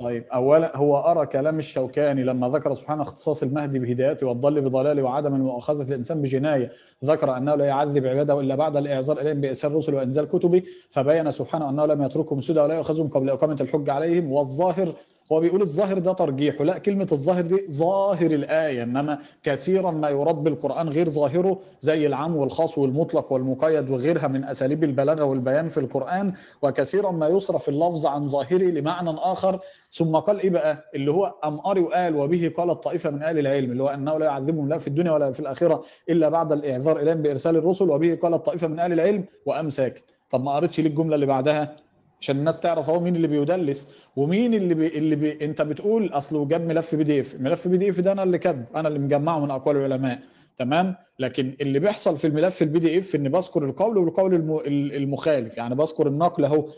طيب 0.00 0.24
أولا 0.34 0.76
هو 0.76 0.98
أرى 0.98 1.26
كلام 1.26 1.58
الشوكاني 1.58 2.24
لما 2.24 2.48
ذكر 2.48 2.74
سبحانه 2.74 3.02
اختصاص 3.02 3.42
المهدي 3.42 3.78
بهدايته 3.78 4.26
والضل 4.26 4.60
بضلاله 4.60 5.02
وعدم 5.02 5.34
المؤاخذه 5.34 5.82
الإنسان 5.82 6.22
بجناية 6.22 6.72
ذكر 7.04 7.36
أنه 7.36 7.54
لا 7.54 7.64
يعذب 7.64 8.06
عباده 8.06 8.40
إلا 8.40 8.54
بعد 8.54 8.76
الإعذار 8.76 9.20
إليهم 9.20 9.40
بإرسال 9.40 9.70
الرسل 9.70 9.94
وإنزال 9.94 10.28
كتبه 10.28 10.62
فبين 10.90 11.30
سبحانه 11.30 11.70
أنه 11.70 11.86
لم 11.86 12.02
يتركهم 12.02 12.40
سدى 12.40 12.60
ولا 12.60 12.74
يؤخذهم 12.74 13.08
قبل 13.08 13.30
إقامة 13.30 13.56
الحجه 13.60 13.92
عليهم 13.92 14.32
والظاهر 14.32 14.88
هو 15.32 15.40
بيقول 15.40 15.62
الظاهر 15.62 15.98
ده 15.98 16.12
ترجيح 16.12 16.60
لا 16.60 16.78
كلمة 16.78 17.08
الظاهر 17.12 17.42
دي 17.46 17.66
ظاهر 17.70 18.30
الآية 18.30 18.82
إنما 18.82 19.18
كثيرا 19.42 19.90
ما 19.90 20.08
يراد 20.08 20.34
بالقرآن 20.34 20.88
غير 20.88 21.08
ظاهره 21.08 21.58
زي 21.80 22.06
العام 22.06 22.36
والخاص 22.36 22.78
والمطلق 22.78 23.32
والمقيد 23.32 23.90
وغيرها 23.90 24.28
من 24.28 24.44
أساليب 24.44 24.84
البلاغة 24.84 25.24
والبيان 25.24 25.68
في 25.68 25.78
القرآن 25.80 26.32
وكثيرا 26.62 27.10
ما 27.10 27.28
يصرف 27.28 27.68
اللفظ 27.68 28.06
عن 28.06 28.26
ظاهره 28.26 28.64
لمعنى 28.64 29.10
آخر. 29.18 29.60
ثم 29.92 30.16
قال 30.16 30.40
إيه 30.40 30.50
بقى؟ 30.50 30.90
اللي 30.94 31.12
هو 31.12 31.34
اماري 31.44 31.80
وقال 31.80 32.16
وبه 32.16 32.52
قالت 32.56 32.82
طائفه 32.84 33.10
من 33.10 33.22
أهل 33.22 33.38
العلم 33.38 33.72
اللي 33.72 33.82
هو 33.82 33.88
أنه 33.88 34.18
لا 34.18 34.26
يعذبهم 34.26 34.68
لا 34.68 34.78
في 34.78 34.86
الدنيا 34.88 35.12
ولا 35.12 35.32
في 35.32 35.40
الآخرة 35.40 35.84
إلا 36.10 36.28
بعد 36.28 36.52
الإعذار 36.52 36.98
إليهم 37.00 37.22
بإرسال 37.22 37.56
الرسل 37.56 37.90
وبه 37.90 38.18
قالت 38.22 38.46
طائفه 38.46 38.66
من 38.66 38.78
أهل 38.78 38.92
العلم 38.92 39.24
وام 39.46 39.70
ساكت 39.70 40.04
طب 40.30 40.44
ما 40.44 40.52
قريتش 40.54 40.80
ليه 40.80 40.88
الجملة 40.88 41.14
اللي 41.14 41.26
بعدها؟ 41.26 41.76
عشان 42.20 42.36
الناس 42.36 42.60
تعرف 42.60 42.90
اهو 42.90 43.00
مين 43.00 43.16
اللي 43.16 43.26
بيدلس 43.28 43.88
ومين 44.16 44.54
اللي 44.54 44.74
بي 44.74 44.86
اللي 44.86 45.16
بي 45.16 45.44
انت 45.44 45.62
بتقول 45.62 46.06
اصله 46.06 46.44
جاب 46.48 46.60
ملف 46.66 46.94
بي 46.94 47.04
دي 47.04 47.20
اف. 47.20 47.36
ملف 47.40 47.68
بي 47.68 47.76
دي 47.76 47.90
اف 47.90 48.00
ده 48.00 48.12
أنا 48.12 48.22
اللي 48.22 48.38
كاتبه 48.38 48.64
أنا 48.76 48.88
اللي 48.88 48.98
مجمعه 48.98 49.38
من 49.40 49.50
اقوال 49.50 49.76
العلماء. 49.76 50.18
تمام؟ 50.58 50.94
لكن 51.18 51.52
اللي 51.60 51.78
بيحصل 51.78 52.16
في 52.18 52.26
الملف 52.26 52.62
ال 52.62 52.78
PDF 52.78 53.14
ان 53.14 53.28
بذكر 53.28 53.64
القول 53.64 53.98
والقول 53.98 54.34
الم- 54.34 54.60
المخالف. 54.66 55.56
يعني 55.56 55.74
بذكر 55.74 56.06
النقل 56.06 56.44
اهو. 56.44 56.68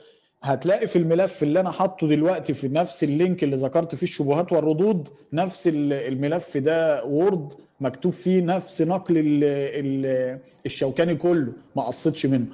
هتلاقي 0.42 0.86
في 0.86 0.97
الملف 0.97 1.42
اللي 1.42 1.60
أنا 1.60 1.70
حاطه 1.70 2.08
دلوقتي 2.08 2.55
في 2.55 2.68
نفس 2.68 3.05
ال 3.05 3.12
link 3.12 3.44
اللي 3.44 3.57
ذكرت 3.57 3.94
فيه 3.94 4.07
الشبهات 4.07 4.52
والردود 4.52 5.08
نفس 5.33 5.68
ال- 5.68 5.92
الملف 5.92 6.57
ده 6.57 7.05
وورد 7.05 7.52
مكتوب 7.81 8.12
فيه 8.12 8.41
نفس 8.42 8.83
نقل 8.83 9.18
ال 9.18 9.44
ال 9.44 10.39
الشوكاني 10.67 11.15
كله 11.15 11.52
ما 11.76 11.83
قصيتش 11.83 12.26
منه. 12.26 12.47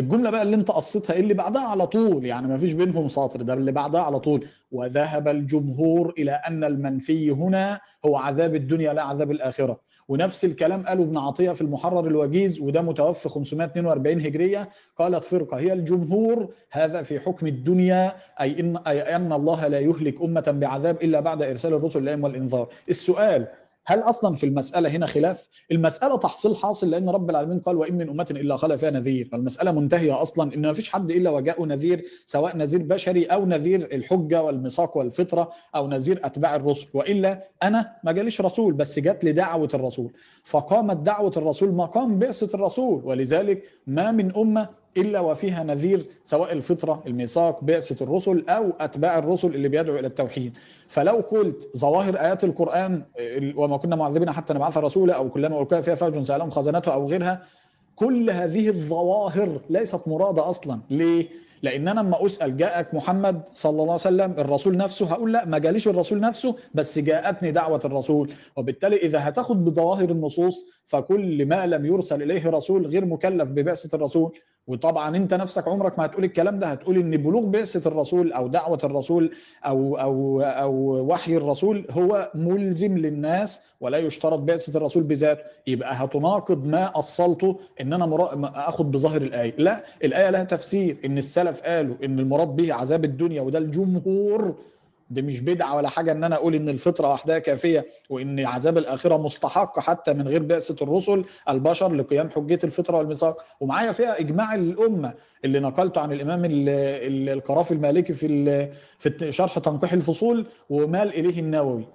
الجملة 0.00 0.30
بقى 0.30 0.42
اللي 0.42 0.56
انت 0.56 0.70
قصيتها 0.70 1.16
اللي 1.16 1.34
بعدها؟ 1.34 1.62
على 1.62 1.86
طول 1.86 2.24
يعني 2.26 2.46
ما 2.48 2.58
فيش 2.58 2.72
بينهم 2.72 3.08
سطر 3.08 3.42
ده 3.42 3.54
اللي 3.54 3.72
بعدها 3.72 4.00
على 4.00 4.20
طول. 4.20 4.46
وذهب 4.72 5.28
الجمهور 5.28 6.14
إلى 6.18 6.30
أن 6.32 6.64
المنفي 6.64 7.30
هنا 7.30 7.80
هو 8.06 8.16
عذاب 8.16 8.54
الدنيا 8.54 8.92
لا 8.92 9.02
عذاب 9.02 9.30
الآخرة. 9.30 9.80
ونفس 10.08 10.44
الكلام 10.44 10.86
قاله 10.86 11.02
ابن 11.02 11.16
عطية 11.18 11.50
في 11.50 11.60
المحرر 11.60 12.06
الوجيز 12.06 12.60
وده 12.60 12.82
متوفى 12.82 13.28
542 13.28 14.20
هجرية. 14.26 14.68
قالت 14.96 15.24
فرقة 15.24 15.58
هي 15.58 15.72
الجمهور 15.72 16.48
هذا 16.70 17.02
في 17.02 17.20
حكم 17.20 17.46
الدنيا 17.46 18.12
أي 18.40 18.60
إن 18.60 18.76
أي 18.76 19.16
أن 19.16 19.32
الله 19.32 19.66
لا 19.68 19.78
يهلك 19.80 20.22
أمة 20.22 20.54
بعذاب 20.60 20.96
إلا 21.02 21.20
بعد 21.20 21.42
إرسال 21.42 21.74
الرسل 21.74 21.98
اليهم 22.02 22.24
والإنذار. 22.24 22.68
السؤال 22.88 23.46
هل 23.86 23.98
أصلا 23.98 24.34
في 24.34 24.46
المسألة 24.46 24.88
هنا 24.88 25.06
خلاف؟ 25.06 25.48
المسألة 25.70 26.16
تحصيل 26.16 26.56
حاصل 26.56 26.90
لأن 26.90 27.08
رب 27.08 27.30
العالمين 27.30 27.58
قال 27.58 27.76
وإن 27.76 27.94
من 27.94 28.08
أمة 28.08 28.26
إلا 28.30 28.56
خلا 28.56 28.76
فيها 28.76 28.90
نذير، 28.90 29.28
فالمساله 29.32 29.72
منتهية 29.72 30.22
أصلا 30.22 30.54
إن 30.54 30.62
ما 30.62 30.72
فيش 30.72 30.90
حد 30.90 31.10
إلا 31.10 31.30
وجاءه 31.30 31.64
نذير 31.64 32.04
سواء 32.24 32.56
نذير 32.56 32.82
بشري 32.82 33.24
أو 33.24 33.46
نذير 33.46 33.88
الحجة 33.92 34.42
والميثاق 34.42 34.96
والفطرة 34.96 35.50
أو 35.74 35.88
نذير 35.88 36.20
أتباع 36.26 36.56
الرسل، 36.56 36.88
وإلا 36.94 37.48
أنا 37.62 37.96
ما 38.04 38.12
جاليش 38.12 38.40
رسول 38.40 38.72
بس 38.72 38.98
جات 38.98 39.24
لي 39.24 39.32
دعوة 39.32 39.70
الرسول، 39.74 40.12
فقامت 40.44 40.96
دعوة 40.96 41.32
الرسول 41.36 41.72
مقام 41.72 42.18
بعثة 42.18 42.54
الرسول 42.54 43.04
ولذلك 43.04 43.62
ما 43.86 44.10
من 44.10 44.36
أمة 44.36 44.79
إلا 44.96 45.20
وفيها 45.20 45.64
نذير 45.64 46.04
سواء 46.24 46.52
الفطرة، 46.52 47.02
الميثاق، 47.06 47.64
بعثة 47.64 48.04
الرسل 48.04 48.44
أو 48.48 48.72
أتباع 48.80 49.18
الرسل 49.18 49.48
اللي 49.54 49.68
بيدعو 49.68 49.98
إلى 49.98 50.06
التوحيد. 50.06 50.56
فلو 50.88 51.12
قلت 51.16 51.68
ظواهر 51.76 52.16
آيات 52.20 52.44
القرآن 52.44 53.02
ال- 53.18 53.58
وما 53.58 53.76
كنا 53.76 53.96
معذبين 53.96 54.30
حتى 54.30 54.54
نبعث 54.54 54.78
رسولا 54.78 55.14
أو 55.14 55.30
كلما 55.30 55.60
القي 55.60 55.82
فيها 55.82 55.94
فوج 55.94 56.22
سألهم 56.22 56.50
خزنته 56.50 56.94
أو 56.94 57.06
غيرها 57.08 57.42
كل 57.96 58.30
هذه 58.30 58.68
الظواهر 58.68 59.60
ليست 59.70 60.00
مرادة 60.06 60.50
أصلا 60.50 60.80
ليه؟ 60.90 61.28
لأن 61.62 61.88
أنا 61.88 62.00
لما 62.00 62.26
أسأل 62.26 62.56
جاءك 62.56 62.94
محمد 62.94 63.42
صلى 63.54 63.70
الله 63.70 63.82
عليه 63.84 63.92
وسلم 63.94 64.34
الرسول 64.38 64.76
نفسه 64.76 65.06
هقول 65.06 65.32
لا 65.32 65.44
ما 65.44 65.58
جاليش 65.58 65.88
الرسول 65.88 66.20
نفسه 66.20 66.54
بس 66.74 66.98
جاءتني 66.98 67.50
دعوة 67.52 67.80
الرسول 67.84 68.30
وبالتالي 68.56 68.96
إذا 68.96 69.28
هتاخد 69.28 69.64
بظواهر 69.64 70.10
النصوص 70.10 70.66
فكل 70.84 71.46
ما 71.46 71.66
لم 71.66 71.86
يرسل 71.86 72.22
إليه 72.22 72.50
رسول 72.50 72.86
غير 72.86 73.04
مكلف 73.04 73.48
ببعثة 73.48 73.96
الرسول 73.96 74.32
وطبعا 74.70 75.16
أنت 75.16 75.34
نفسك 75.34 75.68
عمرك 75.68 75.98
ما 75.98 76.04
هتقول 76.04 76.24
الكلام 76.24 76.58
ده 76.58 76.66
هتقول 76.66 76.96
إن 76.98 77.16
بلوغ 77.16 77.44
بعثة 77.44 77.88
الرسول 77.88 78.32
أو 78.32 78.46
دعوة 78.48 78.78
الرسول 78.84 79.30
أو 79.66 79.96
أو 79.96 80.40
أو 80.40 80.72
وحي 81.12 81.36
الرسول 81.36 81.86
هو 81.90 82.30
ملزم 82.34 82.98
للناس 82.98 83.60
ولا 83.80 83.98
يشترط 83.98 84.38
بعثة 84.38 84.76
الرسول 84.78 85.02
بذاته. 85.02 85.42
يبقى 85.66 85.94
هتناقض 85.94 86.66
ما 86.66 86.98
أصلته 86.98 87.58
إن 87.80 87.92
أنا 87.92 88.06
مرا... 88.06 88.50
اخد 88.54 88.90
بظاهر 88.90 89.22
الآية. 89.22 89.54
لا 89.58 89.84
الآية 90.04 90.30
لها 90.30 90.44
تفسير 90.44 90.96
إن 91.04 91.18
السلف 91.18 91.62
قالوا 91.62 91.94
إن 92.04 92.18
المراد 92.18 92.48
به 92.56 92.74
عذاب 92.74 93.04
الدنيا 93.04 93.42
وده 93.42 93.58
الجمهور 93.58 94.54
دي 95.10 95.22
مش 95.22 95.40
بدعة 95.40 95.76
ولا 95.76 95.88
حاجة 95.88 96.12
إن 96.12 96.24
أنا 96.24 96.34
أقول 96.36 96.54
إن 96.54 96.68
الفطرة 96.68 97.08
وحدها 97.12 97.38
كافية 97.38 97.86
وإن 98.10 98.46
عذاب 98.46 98.78
الآخرة 98.78 99.16
مستحق 99.16 99.80
حتى 99.80 100.12
من 100.12 100.28
غير 100.28 100.42
بعثه 100.42 100.76
الرسل 100.82 101.24
البشر 101.48 101.92
لقيام 101.92 102.30
حجيه 102.30 102.58
الفطرة 102.64 102.98
والميثاق. 102.98 103.44
ومعايا 103.60 103.92
فيها 103.92 104.20
إجماع 104.20 104.54
الأمة 104.54 105.14
اللي 105.44 105.60
نقلته 105.60 106.00
عن 106.00 106.12
الإمام 106.12 106.44
ال- 106.44 106.68
ال- 106.68 107.28
القرافي 107.28 107.74
المالكي 107.74 108.12
في 108.12 108.68
في 108.98 109.32
شرح 109.32 109.58
تنقيح 109.58 109.92
الفصول 109.92 110.46
ومال 110.70 111.08
إليه 111.14 111.40
النووي. 111.40 111.86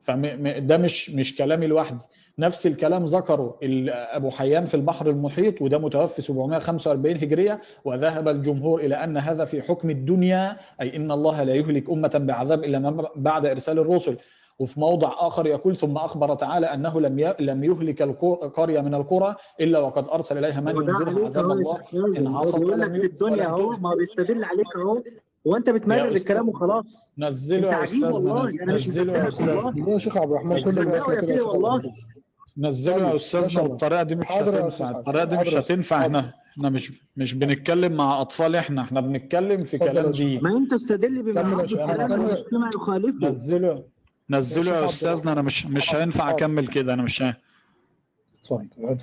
فده 0.00 0.76
مش 0.76 1.10
مش 1.10 1.36
كلامي 1.36 1.66
لوحدي. 1.66 2.04
نفس 2.38 2.66
الكلام 2.66 3.04
ذكره 3.04 3.58
ال- 3.62 3.90
أبو 3.90 4.30
حيان 4.30 4.64
في 4.64 4.74
البحر 4.74 5.10
المحيط 5.10 5.62
وده 5.62 5.78
متوفي 5.78 6.22
745 6.22 7.16
هجرية 7.16 7.60
وذهب 7.84 8.28
الجمهور 8.28 8.80
إلى 8.80 8.94
أن 8.94 9.16
هذا 9.16 9.44
في 9.44 9.62
حكم 9.62 9.90
الدنيا 9.90 10.56
أي 10.80 10.96
إن 10.96 11.12
الله 11.12 11.42
لا 11.42 11.54
يهلك 11.54 11.90
أمة 11.90 12.10
بعذاب 12.24 12.64
إلا 12.64 12.78
ما 12.78 13.08
بعد 13.16 13.46
إرسال 13.46 13.78
الرسل. 13.78 14.16
وفي 14.58 14.80
موضع 14.80 15.12
آخر 15.18 15.46
يقول 15.46 15.76
ثم 15.76 15.96
أخبر 15.96 16.34
تعالى 16.34 16.66
أنه 16.66 17.00
لم 17.00 17.18
ي- 17.18 17.34
لم 17.40 17.64
يهلك 17.64 18.02
قرية 18.54 18.80
من 18.80 18.94
القرى 18.94 19.36
إلا 19.60 19.78
وقد 19.78 20.08
أرسل 20.08 20.38
إليها 20.38 20.60
من 20.60 20.68
عليك 20.68 20.90
عذاب 20.90 21.08
الله 21.08 22.30
هو 22.30 22.38
عصت 22.38 22.56
بيقول 22.56 22.80
لك 22.80 22.92
في 22.92 23.06
الدنيا 23.06 23.46
أهو. 23.46 23.70
ما 23.76 23.90
هو 23.90 23.96
بيستدل 23.96 24.44
عليك 24.44 24.76
أهو. 24.76 25.02
وانت 25.44 25.70
بتمرر 25.70 25.98
يا 25.98 26.04
أستاذ. 26.04 26.20
الكلام 26.20 26.48
وخلاص؟ 26.48 27.08
نزله 27.18 27.82
أنت 27.82 27.92
يا 27.92 28.08
والله. 28.08 28.62
أنا 28.62 28.74
مش 28.74 28.88
نزله 28.88 29.12
يا 29.12 29.28
ليه 29.74 29.92
يا 29.92 29.98
شيخ 29.98 30.16
عبد 30.16 30.30
الرحمن 30.32 30.60
كل 30.60 30.78
عبد 30.78 31.40
والله. 31.40 31.82
نزله 32.60 32.94
يا 32.96 33.04
طيب، 33.04 33.14
أستاذنا. 33.14 33.62
بالطريقة 33.62 34.02
دي 34.02 34.14
مش 34.14 34.26
حاضر 34.26 34.54
يا 34.54 34.60
هتنفع. 34.60 34.90
الطريقة 34.90 35.24
دي 35.24 35.36
مش 35.36 35.54
هتنفع. 35.54 36.00
إحنا 36.00 36.32
إحنا 36.52 36.70
مش 36.70 36.92
مش 37.16 37.34
بنتكلم 37.34 37.92
مع 37.92 38.20
أطفال 38.20 38.56
إحنا 38.56 38.82
إحنا 38.82 39.00
بنتكلم 39.00 39.64
في 39.64 39.78
كلام. 39.78 40.10
دين 40.10 40.42
ما 40.42 40.56
انت 40.56 40.72
استدل 40.72 41.22
بما 41.22 41.42
كمل. 41.42 41.64
مش 41.64 41.72
يخالفه 42.74 43.28
نزله 43.28 43.84
نزله 44.30 44.76
يا 44.76 44.84
أستاذنا 44.84 45.32
أنا 45.32 45.42
مش 45.42 45.66
مش 45.66 45.94
هينفع. 45.94 46.30
أكمل 46.30 46.66
كده 46.66 46.94
أنا 46.94 47.02
مش 47.02 47.22
ه- 47.22 47.36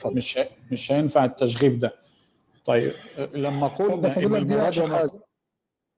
مش 0.06 0.38
ه- 0.38 0.48
مش 0.72 0.92
هينفع 0.92 1.26
التشغيب 1.26 1.80
ده 1.80 1.92
طيب 2.66 2.94
لما 3.34 3.68
قلنا 3.68 4.18
إن 4.18 4.48
فاضل 4.48 5.10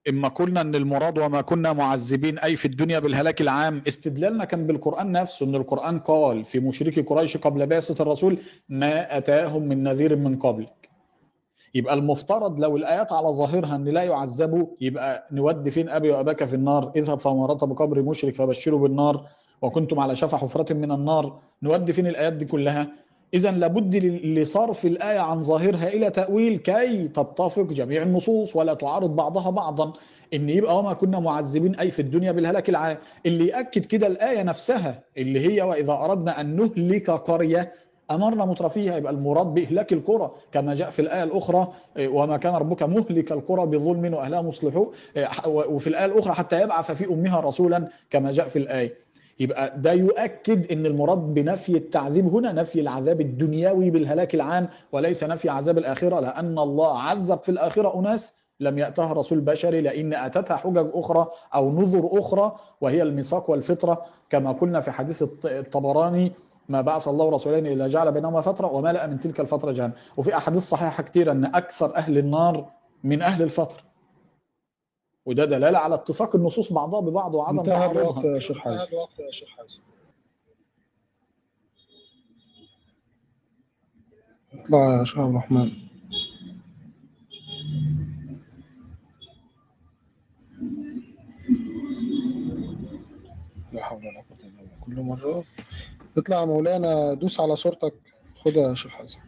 إما 0.09 0.27
قلنا 0.27 0.61
إن 0.61 0.75
المراد 0.75 1.17
وما 1.17 1.41
كنا 1.41 1.73
معذبين 1.73 2.39
أي 2.39 2.55
في 2.55 2.65
الدنيا 2.65 2.99
بالهلاك 2.99 3.41
العام. 3.41 3.81
استدلالنا 3.87 4.45
كان 4.45 4.67
بالقرآن 4.67 5.11
نفسه 5.11 5.45
إن 5.45 5.55
القرآن 5.55 5.99
قال 5.99 6.45
في 6.45 6.59
مشركي 6.59 7.01
قريش 7.01 7.37
قبل 7.37 7.67
بعثة 7.67 8.01
الرسول 8.03 8.39
ما 8.69 9.17
أتاهم 9.17 9.63
من 9.63 9.83
نذير 9.83 10.15
من 10.15 10.39
قبلك. 10.39 10.89
يبقى 11.75 11.93
المفترض 11.93 12.59
لو 12.59 12.77
الآيات 12.77 13.11
على 13.11 13.27
ظاهرها 13.27 13.75
إن 13.75 13.85
لا 13.85 14.03
يعذبوا 14.03 14.67
يبقى 14.81 15.27
نودي 15.31 15.71
فين 15.71 15.89
أبي 15.89 16.11
وأباك 16.11 16.43
في 16.43 16.53
النار؟ 16.55 16.91
اذهب 16.95 17.19
فمرت 17.19 17.63
بقبر 17.63 18.01
مشرك 18.01 18.35
فبشروا 18.35 18.79
بالنار 18.79 19.27
وكنتم 19.61 19.99
على 19.99 20.15
شفا 20.15 20.37
حفرة 20.37 20.73
من 20.73 20.91
النار. 20.91 21.39
نودي 21.63 21.93
فين 21.93 22.07
الآيات 22.07 22.33
دي 22.33 22.45
كلها؟ 22.45 22.91
اذا 23.33 23.51
لابد 23.51 23.95
لصرف 24.25 24.85
الآية 24.85 25.19
عن 25.19 25.41
ظاهرها 25.41 25.87
إلى 25.87 26.09
تأويل 26.09 26.57
كي 26.57 27.07
تتفق 27.07 27.63
جميع 27.63 28.01
النصوص 28.03 28.55
ولا 28.55 28.73
تعارض 28.73 29.15
بعضها 29.15 29.49
بعضا. 29.49 29.93
إن 30.33 30.49
يبقى 30.49 30.79
وما 30.79 30.93
كنا 30.93 31.19
معذبين 31.19 31.75
أي 31.75 31.91
في 31.91 32.01
الدنيا 32.01 32.31
بالهلاك 32.31 32.69
العام. 32.69 32.97
اللي 33.25 33.47
يأكد 33.47 33.85
كده 33.85 34.07
الآية 34.07 34.43
نفسها 34.43 35.03
اللي 35.17 35.39
هي 35.47 35.61
وإذا 35.61 35.93
أردنا 35.93 36.41
أن 36.41 36.55
نهلك 36.55 37.09
قرية 37.09 37.73
أمرنا 38.11 38.45
مترفيها 38.45 38.97
يبقى 38.97 39.13
المراد 39.13 39.47
بإهلاك 39.47 39.93
القرى 39.93 40.31
كما 40.51 40.73
جاء 40.73 40.89
في 40.89 41.01
الآية 41.01 41.23
الأخرى 41.23 41.67
إيه، 41.97 42.07
وما 42.07 42.37
كان 42.37 42.53
ربك 42.55 42.83
مهلك 42.83 43.31
القرى 43.31 43.65
بظلم 43.65 44.13
وأهلها 44.13 44.41
مصلحون 44.41 44.91
إيه، 45.17 45.29
وفي 45.47 45.87
الآية 45.87 46.05
الأخرى 46.05 46.33
حتى 46.33 46.61
يبعث 46.61 46.91
في 46.91 47.13
أمها 47.13 47.39
رسولا 47.39 47.87
كما 48.09 48.31
جاء 48.31 48.47
في 48.47 48.59
الآية. 48.59 48.93
يبقى 49.39 49.73
ده 49.81 49.91
يؤكد 49.91 50.71
إن 50.71 50.85
المراد 50.85 51.17
بنفي 51.17 51.77
التعذيب 51.77 52.27
هنا 52.35 52.51
نفي 52.51 52.81
العذاب 52.81 53.21
الدنيوي 53.21 53.89
بالهلاك 53.89 54.35
العام 54.35 54.69
وليس 54.91 55.23
نفي 55.23 55.49
عذاب 55.49 55.77
الآخرة 55.77 56.19
لأن 56.19 56.59
الله 56.59 56.99
عذب 56.99 57.39
في 57.39 57.49
الآخرة 57.49 57.99
أناس 57.99 58.33
لم 58.59 58.77
يأتها 58.77 59.13
رسول 59.13 59.39
بشري 59.41 59.81
لأن 59.81 60.13
أتتها 60.13 60.57
حجج 60.57 60.87
أخرى 60.93 61.27
أو 61.55 61.71
نذر 61.71 62.09
أخرى 62.13 62.55
وهي 62.81 63.01
الميثاق 63.01 63.49
والفطرة. 63.49 64.05
كما 64.29 64.51
قلنا 64.51 64.79
في 64.79 64.91
حديث 64.91 65.23
الط- 65.23 65.45
الطبراني 65.45 66.31
ما 66.69 66.81
بعث 66.81 67.07
الله 67.07 67.29
رسولين 67.29 67.67
إلا 67.67 67.87
جعل 67.87 68.11
بينهما 68.11 68.41
فترة 68.41 68.67
وملا 68.73 69.07
من 69.07 69.19
تلك 69.19 69.39
الفترة 69.39 69.71
جهنم. 69.71 69.91
وفي 70.17 70.37
أحاديث 70.37 70.61
صحيحة 70.69 71.03
كتير 71.03 71.31
إن 71.31 71.45
أكثر 71.45 71.95
أهل 71.95 72.17
النار 72.17 72.65
من 73.03 73.21
أهل 73.21 73.43
الفترة 73.43 73.77
وده 75.29 75.45
دلالة 75.45 75.77
على 75.77 75.95
اتساق 75.95 76.35
النصوص 76.35 76.73
بعضها 76.73 76.99
ببعض 76.99 77.35
وعدم 77.35 77.59
انتهى 77.59 77.91
الوقت 77.91 78.15
تعارضها. 78.15 78.35
يا 78.35 78.39
شيخ 78.39 78.57
حازم. 78.57 79.79
اطلع 84.53 84.99
يا 84.99 85.03
شيخ 85.03 85.19
عبد 85.19 85.29
الرحمن. 85.29 85.71
لا 93.73 93.83
حول 93.83 93.97
ولا 93.97 94.23
قوة 94.29 94.39
إلا 94.39 94.61
بالله. 94.61 94.77
كل 94.81 95.01
مرة. 95.01 95.43
اطلع 96.17 96.39
يا 96.39 96.45
مولانا 96.45 97.13
دوس 97.13 97.39
على 97.39 97.55
صورتك. 97.55 97.93
خدها 98.35 98.69
يا 98.69 98.75
شيخ 98.75 98.91
حازم. 98.91 99.19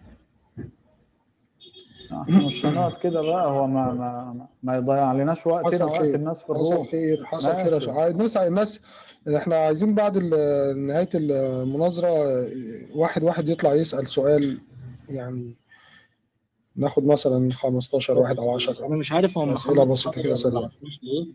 إحنا 2.13 2.45
مش 2.47 2.65
هنقعد 2.65 2.93
كده 2.93 3.21
بقى 3.21 3.51
هو 3.51 3.67
ما 3.67 3.93
ما 3.93 4.47
ما 4.63 4.75
يضيع 4.77 5.13
لناش 5.13 5.47
وقتنا 5.47 5.69
حصل 5.69 5.83
وقت 5.83 6.01
خير. 6.01 6.15
الناس 6.15 6.41
في 6.43 6.53
حصل 6.53 6.73
الروح. 6.73 6.91
خير 6.91 7.25
حصل 7.25 7.55
خير 7.55 7.87
يا 7.87 7.93
عايز 7.93 8.15
نسعى 8.15 8.47
الناس 8.47 8.81
إحنا 9.35 9.55
عايزين 9.55 9.95
بعد 9.95 10.17
ال- 10.17 10.87
نهاية 10.87 11.09
المناظرة 11.13 12.09
واحد 12.95 13.23
واحد 13.23 13.49
يطلع 13.49 13.73
يسأل 13.73 14.07
سؤال 14.07 14.61
يعني 15.09 15.55
ناخد 16.75 17.05
مثلا 17.05 17.51
15 17.53 18.17
واحد 18.19 18.39
أو 18.39 18.55
10 18.55 18.85
أنا 18.87 18.95
مش 18.95 19.11
عارف 19.11 19.37
هو 19.37 19.45
بسيطة 19.53 20.11
حافظ 20.11 20.21
كده 20.23 20.69
ليه. 21.03 21.27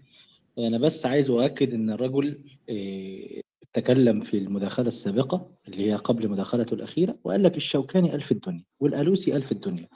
أنا 0.69 0.79
بس 0.79 1.07
عايز 1.07 1.31
أؤكد 1.31 1.75
إن 1.75 1.91
الرجل 1.91 2.39
إيه، 2.69 3.41
تكلم 3.73 4.21
في 4.21 4.39
المداخلة 4.39 4.89
السابقة 4.89 5.47
اللي 5.69 5.91
هي 5.91 5.95
قبل 5.97 6.29
مداخلته 6.29 6.75
الأخيرة 6.75 7.17
وقال 7.25 7.43
لك 7.43 7.57
الشوكاني 7.57 8.15
ألف 8.15 8.33
الدنيا 8.33 8.65
والألوسي 8.81 9.37
ألف 9.37 9.53
الدنيا. 9.53 9.89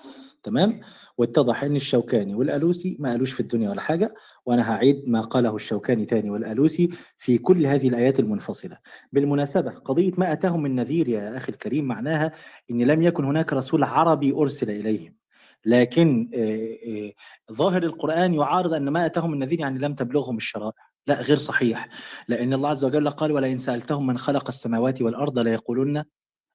تمام؟ 0.42 0.80
واتضح 1.18 1.64
إن 1.64 1.76
الشوكاني 1.76 2.34
والألوسي 2.34 2.96
ما 3.00 3.10
قالوش 3.10 3.32
في 3.32 3.40
الدنيا 3.40 3.70
ولا 3.70 3.80
حاجة 3.80 4.14
وأنا 4.46 4.72
هعيد 4.72 5.08
ما 5.08 5.20
قاله 5.20 5.56
الشوكاني 5.56 6.04
تاني 6.04 6.30
والألوسي 6.30 6.88
في 7.18 7.38
كل 7.38 7.66
هذه 7.66 7.88
الآيات 7.88 8.20
المنفصلة. 8.20 8.78
بالمناسبة 9.12 9.70
قضية 9.70 10.12
ما 10.18 10.32
اتاهم 10.32 10.62
من 10.62 10.74
نذير 10.74 11.08
يا 11.08 11.36
أخي 11.36 11.52
الكريم 11.52 11.84
معناها 11.84 12.32
إن 12.70 12.82
لم 12.82 13.02
يكن 13.02 13.24
هناك 13.24 13.52
رسول 13.52 13.84
عربي 13.84 14.32
أرسل 14.32 14.70
إليهم. 14.70 15.14
لكن 15.64 16.30
آه، 16.34 16.76
آه، 16.86 17.12
ظاهر 17.52 17.82
القرآن 17.82 18.34
يعارض 18.34 18.74
أن 18.74 18.88
ما 18.88 19.06
أتاهم 19.06 19.32
النذير 19.32 19.60
يعني 19.60 19.78
لم 19.78 19.94
تبلغهم 19.94 20.36
الشرائع. 20.36 20.90
لا 21.06 21.20
غير 21.20 21.36
صحيح. 21.36 21.88
لأن 22.28 22.52
الله 22.52 22.68
عز 22.68 22.84
وجل 22.84 23.10
قال 23.10 23.32
ولئن 23.32 23.58
سألتهم 23.58 24.06
من 24.06 24.18
خلق 24.18 24.48
السماوات 24.48 25.02
والأرض 25.02 25.38
ليقولن 25.38 26.04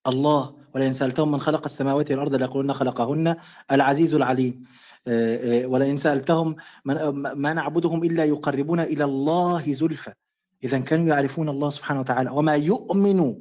الله 0.08 0.56
ولئن 0.76 0.92
سألتهم 0.92 1.32
من 1.32 1.42
خلق 1.42 1.64
السماوات 1.66 2.12
والأرض 2.12 2.36
ليقولن 2.36 2.74
خلقهن 2.74 3.36
العزيز 3.72 4.14
العليم. 4.16 4.64
آه، 5.08 5.64
آه، 5.64 5.68
ولئن 5.68 5.98
سألتهم 5.98 6.56
من 6.86 6.96
ما 7.14 7.54
نعبدهم 7.54 8.04
إلا 8.04 8.24
يقربون 8.26 8.80
إلى 8.80 9.04
الله 9.04 9.74
زلفى. 9.74 10.14
إذا 10.64 10.80
كانوا 10.80 11.06
يعرفون 11.08 11.50
الله 11.50 11.70
سبحانه 11.70 12.00
وتعالى. 12.00 12.30
وما 12.30 12.56
يؤمن 12.56 13.36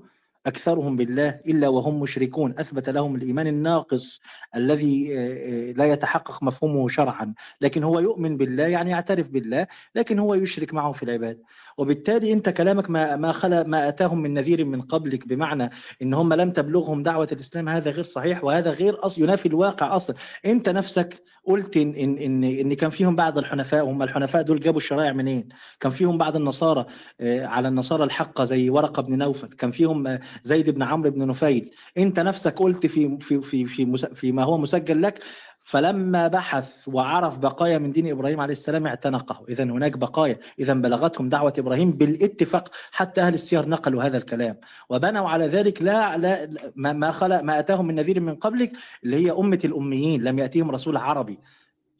أكثرهم 0.46 0.96
بالله 0.96 1.28
إلا 1.28 1.68
وهم 1.68 2.00
مشركون. 2.00 2.54
أثبت 2.58 2.88
لهم 2.88 3.16
الإيمان 3.16 3.46
الناقص 3.46 4.20
الذي 4.56 5.18
آه، 5.18 5.70
آه، 5.70 5.72
لا 5.72 5.84
يتحقق 5.84 6.42
مفهومه 6.42 6.88
شرعا. 6.88 7.34
لكن 7.60 7.82
هو 7.82 8.00
يؤمن 8.00 8.36
بالله 8.36 8.64
يعني 8.64 8.90
يعترف 8.90 9.28
بالله 9.28 9.66
لكن 9.94 10.18
هو 10.18 10.34
يشرك 10.34 10.74
معه 10.74 10.92
في 10.92 11.02
العبادة 11.02 11.42
وبالتالي 11.78 12.32
أنت 12.32 12.48
كلامك 12.48 12.90
ما 12.90 13.16
ما 13.16 13.32
خلا 13.32 13.62
ما 13.62 13.88
أتاهم 13.88 14.22
من 14.22 14.34
نذير 14.34 14.64
من 14.64 14.82
قبلك 14.82 15.28
بمعنى 15.28 15.70
إن 16.02 16.14
هم 16.14 16.32
لم 16.32 16.50
تبلغهم 16.50 17.02
دعوة 17.02 17.28
الإسلام 17.32 17.68
هذا 17.68 17.90
غير 17.90 18.04
صحيح 18.04 18.44
وهذا 18.44 18.70
غير 18.70 19.06
أصل 19.06 19.22
ينافي 19.22 19.46
الواقع 19.46 19.96
أصلا. 19.96 20.16
أنت 20.46 20.68
نفسك 20.68 21.22
قلت 21.46 21.76
ان 21.76 21.94
ان 21.94 22.18
ان, 22.18 22.44
إن 22.44 22.74
كان 22.74 22.90
فيهم 22.90 23.16
بعض 23.16 23.38
الحنفاء 23.38 23.84
هم 23.84 24.02
الحنفاء 24.02 24.42
دول 24.42 24.60
جابوا 24.60 24.80
الشرائع 24.80 25.12
منين؟ 25.12 25.48
كان 25.80 25.92
فيهم 25.92 26.18
بعض 26.18 26.36
النصارى 26.36 26.86
آه، 27.20 27.46
على 27.46 27.68
النصارى 27.68 28.04
الحقة 28.04 28.44
زي 28.44 28.70
ورقة 28.70 29.02
بن 29.02 29.18
نوفل 29.18 29.48
كان 29.48 29.70
فيهم 29.70 30.06
آه، 30.06 30.20
زيد 30.42 30.70
بن 30.70 30.82
عمرو 30.82 31.10
بن 31.10 31.26
نفيل. 31.28 31.70
أنت 31.98 32.20
نفسك 32.20 32.58
قلت 32.58 32.86
في 32.86 33.18
في 33.20 33.40
في 33.40 33.66
في, 33.66 33.96
في 34.14 34.32
ما 34.32 34.44
هو 34.44 34.58
مسجل 34.58 35.02
لك 35.02 35.22
فلما 35.64 36.28
بحث 36.28 36.88
وعرف 36.88 37.38
بقايا 37.38 37.78
من 37.78 37.92
دين 37.92 38.10
إبراهيم 38.10 38.40
عليه 38.40 38.52
السلام 38.52 38.86
اعتنقه، 38.86 39.44
اذا 39.48 39.64
هناك 39.64 39.98
بقايا، 39.98 40.38
اذا 40.58 40.74
بلغتهم 40.74 41.28
دعوة 41.28 41.52
إبراهيم 41.58 41.90
بالاتفاق 41.90 42.68
حتى 42.92 43.20
أهل 43.20 43.34
السير 43.34 43.68
نقلوا 43.68 44.02
هذا 44.02 44.16
الكلام، 44.16 44.56
وبنوا 44.88 45.28
على 45.28 45.46
ذلك 45.46 45.82
لا 45.82 46.16
لا 46.16 46.50
ما 46.76 47.10
خلق 47.10 47.40
ما 47.40 47.58
أتاهم 47.58 47.86
من 47.86 47.94
نذير 47.94 48.20
من 48.20 48.34
قبلك 48.34 48.72
اللي 49.04 49.26
هي 49.26 49.30
أمة 49.30 49.60
الأميين، 49.64 50.22
لم 50.22 50.38
يأتيهم 50.38 50.70
رسول 50.70 50.96
عربي. 50.96 51.38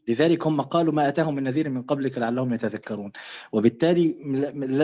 لذلك 0.08 0.46
هم 0.46 0.60
قالوا 0.60 0.92
ما 0.92 1.08
أتاهم 1.08 1.34
من 1.34 1.42
نذير 1.42 1.70
من 1.70 1.82
قبلك 1.82 2.18
لعلهم 2.18 2.54
يتذكرون. 2.54 3.12
وبالتالي 3.52 4.16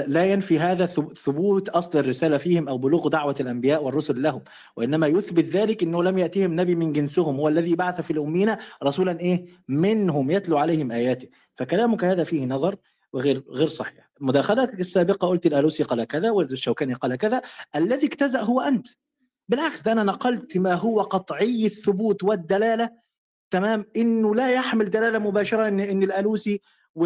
لا- 0.07 0.25
ينفي 0.25 0.59
هذا 0.59 0.87
ثب- 0.87 1.13
ثبوت 1.17 1.69
أصل 1.69 1.99
الرسالة 1.99 2.37
فيهم 2.37 2.69
أو 2.69 2.79
بلوغ 2.79 3.09
دعوة 3.09 3.35
الأنبياء 3.41 3.85
والرسل 3.85 4.23
لهم. 4.23 4.43
وإنما 4.77 5.07
يثبت 5.07 5.45
ذلك 5.45 5.83
إنه 5.83 6.03
لم 6.03 6.19
يأتيهم 6.19 6.61
نبي 6.61 6.75
من 6.75 6.93
جنسهم 6.93 7.37
هو 7.37 7.49
الذي 7.49 7.75
بعث 7.75 8.01
في 8.01 8.13
الامين 8.13 8.57
رسولا 8.85 9.21
إيه؟ 9.21 9.47
منهم 9.69 10.31
يتلو 10.31 10.59
عليهم 10.59 10.93
آياته. 10.93 11.29
فكلامك 11.57 12.05
هذا 12.05 12.25
فيه 12.25 12.47
نظر 12.47 12.77
وغير 13.13 13.45
غير 13.49 13.69
صحيح. 13.69 14.11
مداخلتك 14.21 14.81
السابقة 14.81 15.29
قلت 15.29 15.47
الألوسي 15.47 15.83
قال 15.83 16.05
كذا 16.05 16.31
والشوكاني 16.31 16.95
قال 16.95 17.17
كذا. 17.17 17.43
الذي 17.77 18.07
اجتزأ 18.07 18.41
هو 18.41 18.61
أنت. 18.61 18.87
بالعكس 19.49 19.83
ده 19.83 19.93
أنا 19.93 20.05
نقلت 20.05 20.59
ما 20.59 20.75
هو 20.75 21.01
قطعي 21.01 21.67
الثبوت 21.67 22.25
والدلالة 22.25 22.91
تمام؟ 23.51 23.87
إنه 23.97 24.35
لا 24.35 24.53
يحمل 24.53 24.91
دلالة 24.91 25.19
مباشرة 25.19 25.69
ان 25.69 25.81
إن 25.81 26.03
الألوسي 26.03 26.61
و... 26.95 27.05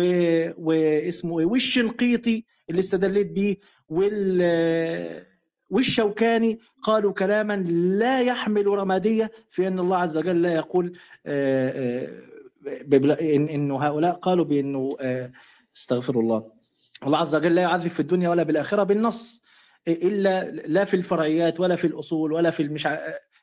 واسمه 0.58 1.40
إيه؟ 1.40 1.46
والشنقيطي 1.46 2.44
اللي 2.70 2.80
استدليت 2.80 3.26
بيه 3.26 3.56
وال 3.88 4.42
والشوكاني 5.70 6.58
قالوا 6.82 7.12
كلاما 7.12 7.56
لا 7.98 8.20
يحمل 8.20 8.66
رمادية 8.66 9.30
في 9.50 9.68
أن 9.68 9.78
الله 9.78 9.96
عز 9.96 10.16
وجل 10.16 10.42
لا 10.42 10.54
يقول 10.54 10.98
آه، 11.26 12.06
آه، 12.66 13.30
انه 13.30 13.78
هؤلاء 13.78 14.14
قالوا 14.14 14.44
بأنه 14.44 14.96
آه، 15.00 15.32
استغفر 15.76 16.20
الله. 16.20 16.52
الله 17.06 17.18
عز 17.18 17.34
وجل 17.34 17.54
لا 17.54 17.62
يعذب 17.62 17.90
في 17.90 18.00
الدنيا 18.00 18.28
ولا 18.28 18.42
بالآخرة 18.42 18.82
بالنص 18.82 19.42
إلا 19.88 20.50
لا 20.50 20.84
في 20.84 20.94
الفرعيات 20.94 21.60
ولا 21.60 21.76
في 21.76 21.86
الأصول 21.86 22.32
ولا 22.32 22.50
في 22.50 22.62
المش 22.62 22.88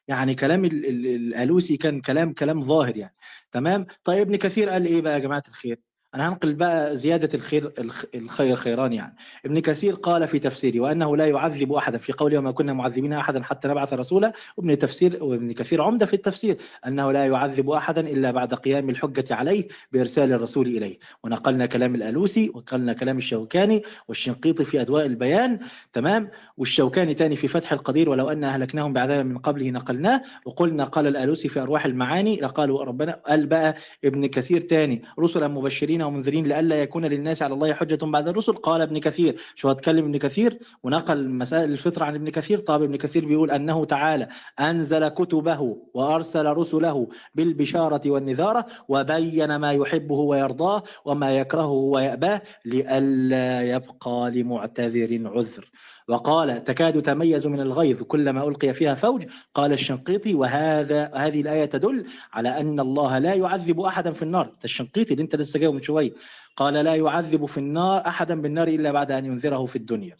يعني 0.07 0.35
كلام 0.35 0.65
ال- 0.65 0.85
ال- 0.85 1.07
الألوسي 1.07 1.77
كان 1.77 2.01
كلام 2.01 2.33
كلام 2.33 2.61
ظاهر 2.61 2.97
يعني. 2.97 3.15
تمام؟ 3.51 3.85
طيب 4.03 4.19
ابن 4.21 4.35
كثير 4.35 4.69
قال 4.69 4.85
إيه 4.85 5.01
بقى 5.01 5.13
يا 5.13 5.19
جماعة 5.19 5.43
الخير؟ 5.47 5.79
أنا 6.15 6.29
هنقل 6.29 6.53
بقى 6.53 6.95
زيادة 6.95 7.29
الخير 7.33 7.71
الخ- 7.79 8.05
الخير 8.15 8.55
خيران 8.55 8.93
يعني. 8.93 9.15
ابن 9.45 9.59
كثير 9.59 9.93
قال 9.93 10.27
في 10.27 10.39
تفسيره 10.39 10.79
وأنه 10.79 11.17
لا 11.17 11.27
يعذب 11.27 11.73
أحدا 11.73 11.97
في 11.97 12.13
قوله 12.13 12.37
وما 12.37 12.51
كنا 12.51 12.73
معذبين 12.73 13.13
أحدا 13.13 13.43
حتى 13.43 13.67
نبعث 13.67 13.93
رسولا 13.93 14.33
وابن 14.57 14.77
تفسير 14.79 15.23
وابن 15.23 15.51
كثير 15.51 15.81
عمدة 15.81 16.05
في 16.05 16.13
التفسير 16.13 16.57
أنه 16.87 17.11
لا 17.11 17.25
يعذب 17.27 17.69
أحدا 17.69 18.01
إلا 18.01 18.31
بعد 18.31 18.53
قيام 18.53 18.89
الحجة 18.89 19.35
عليه 19.35 19.67
بإرسال 19.91 20.33
الرسول 20.33 20.67
إليه. 20.67 20.97
ونقلنا 21.23 21.65
كلام 21.65 21.95
الألوسي 21.95 22.51
وقلنا 22.55 22.93
كلام 22.93 23.17
الشوكاني 23.17 23.83
والشنقيطي 24.07 24.65
في 24.65 24.81
أدواء 24.81 25.05
البيان 25.05 25.59
تمام؟ 25.93 26.29
والشوكاني 26.57 27.13
تاني 27.13 27.35
في 27.35 27.47
فتح 27.47 27.73
القدير 27.73 28.09
ولو 28.09 28.29
أن 28.29 28.43
أهلكناهم 28.43 28.93
بعذاب 28.93 29.25
من 29.25 29.37
قبله 29.37 29.69
نقلناه. 29.69 30.21
وقلنا 30.45 30.83
قال 30.83 31.07
الألوسي 31.07 31.49
في 31.49 31.59
أرواح 31.61 31.85
المعاني 31.85 32.35
لقالوا 32.39 32.83
ربنا 32.83 33.11
قال 33.11 33.45
بقى 33.45 33.75
ابن 34.05 34.25
كثير 34.25 34.61
تاني 34.61 35.01
رسلا 35.19 35.47
مبشرين 35.47 36.00
ومنذرين 36.03 36.47
لئلا 36.47 36.81
يكون 36.81 37.05
للناس 37.05 37.41
على 37.41 37.53
الله 37.53 37.73
حجة 37.73 38.05
بعد 38.05 38.27
الرسل. 38.27 38.53
قال 38.53 38.81
ابن 38.81 38.97
كثير 38.97 39.35
شو 39.55 39.69
هتكلم 39.69 40.05
ابن 40.05 40.17
كثير؟ 40.17 40.59
ونقل 40.83 41.29
مسائل 41.29 41.71
الفطرة 41.71 42.05
عن 42.05 42.15
ابن 42.15 42.29
كثير. 42.29 42.59
طب 42.59 42.83
ابن 42.83 42.95
كثير 42.95 43.25
بيقول 43.25 43.51
أنه 43.51 43.85
تعالى 43.85 44.27
أنزل 44.59 45.07
كتبه 45.07 45.77
وأرسل 45.93 46.45
رسله 46.45 47.07
بالبشارة 47.35 48.11
والنذارة 48.11 48.65
وبين 48.87 49.55
ما 49.55 49.71
يحبه 49.71 50.15
ويرضاه 50.15 50.83
وما 51.05 51.37
يكرهه 51.37 51.71
ويأباه 51.71 52.41
لئلا 52.65 53.61
يبقى 53.61 54.31
لمعتذر 54.31 55.21
عذر. 55.25 55.71
وقال 56.07 56.63
تكاد 56.63 57.01
تميز 57.01 57.47
من 57.47 57.59
الغيظ 57.59 58.03
كلما 58.03 58.47
ألقي 58.47 58.73
فيها 58.73 58.95
فوج. 58.95 59.25
قال 59.55 59.73
الشنقيطي 59.73 60.33
وهذا 60.33 61.11
هذه 61.15 61.41
الآية 61.41 61.65
تدل 61.65 62.05
على 62.33 62.49
أن 62.49 62.79
الله 62.79 63.19
لا 63.19 63.33
يعذب 63.33 63.79
أحدا 63.79 64.11
في 64.11 64.23
النار. 64.23 64.51
الشنقيطي 64.63 65.11
اللي 65.11 65.23
أنت 65.23 65.35
لسه 65.35 65.59
جاية 65.59 65.71
من 65.71 65.81
شوية. 65.81 66.13
قال 66.55 66.73
لا 66.73 66.95
يعذب 66.95 67.45
في 67.45 67.57
النار 67.57 68.07
أحدا 68.07 68.41
بالنار 68.41 68.67
إلا 68.67 68.91
بعد 68.91 69.11
أن 69.11 69.25
ينذره 69.25 69.65
في 69.65 69.75
الدنيا. 69.75 70.17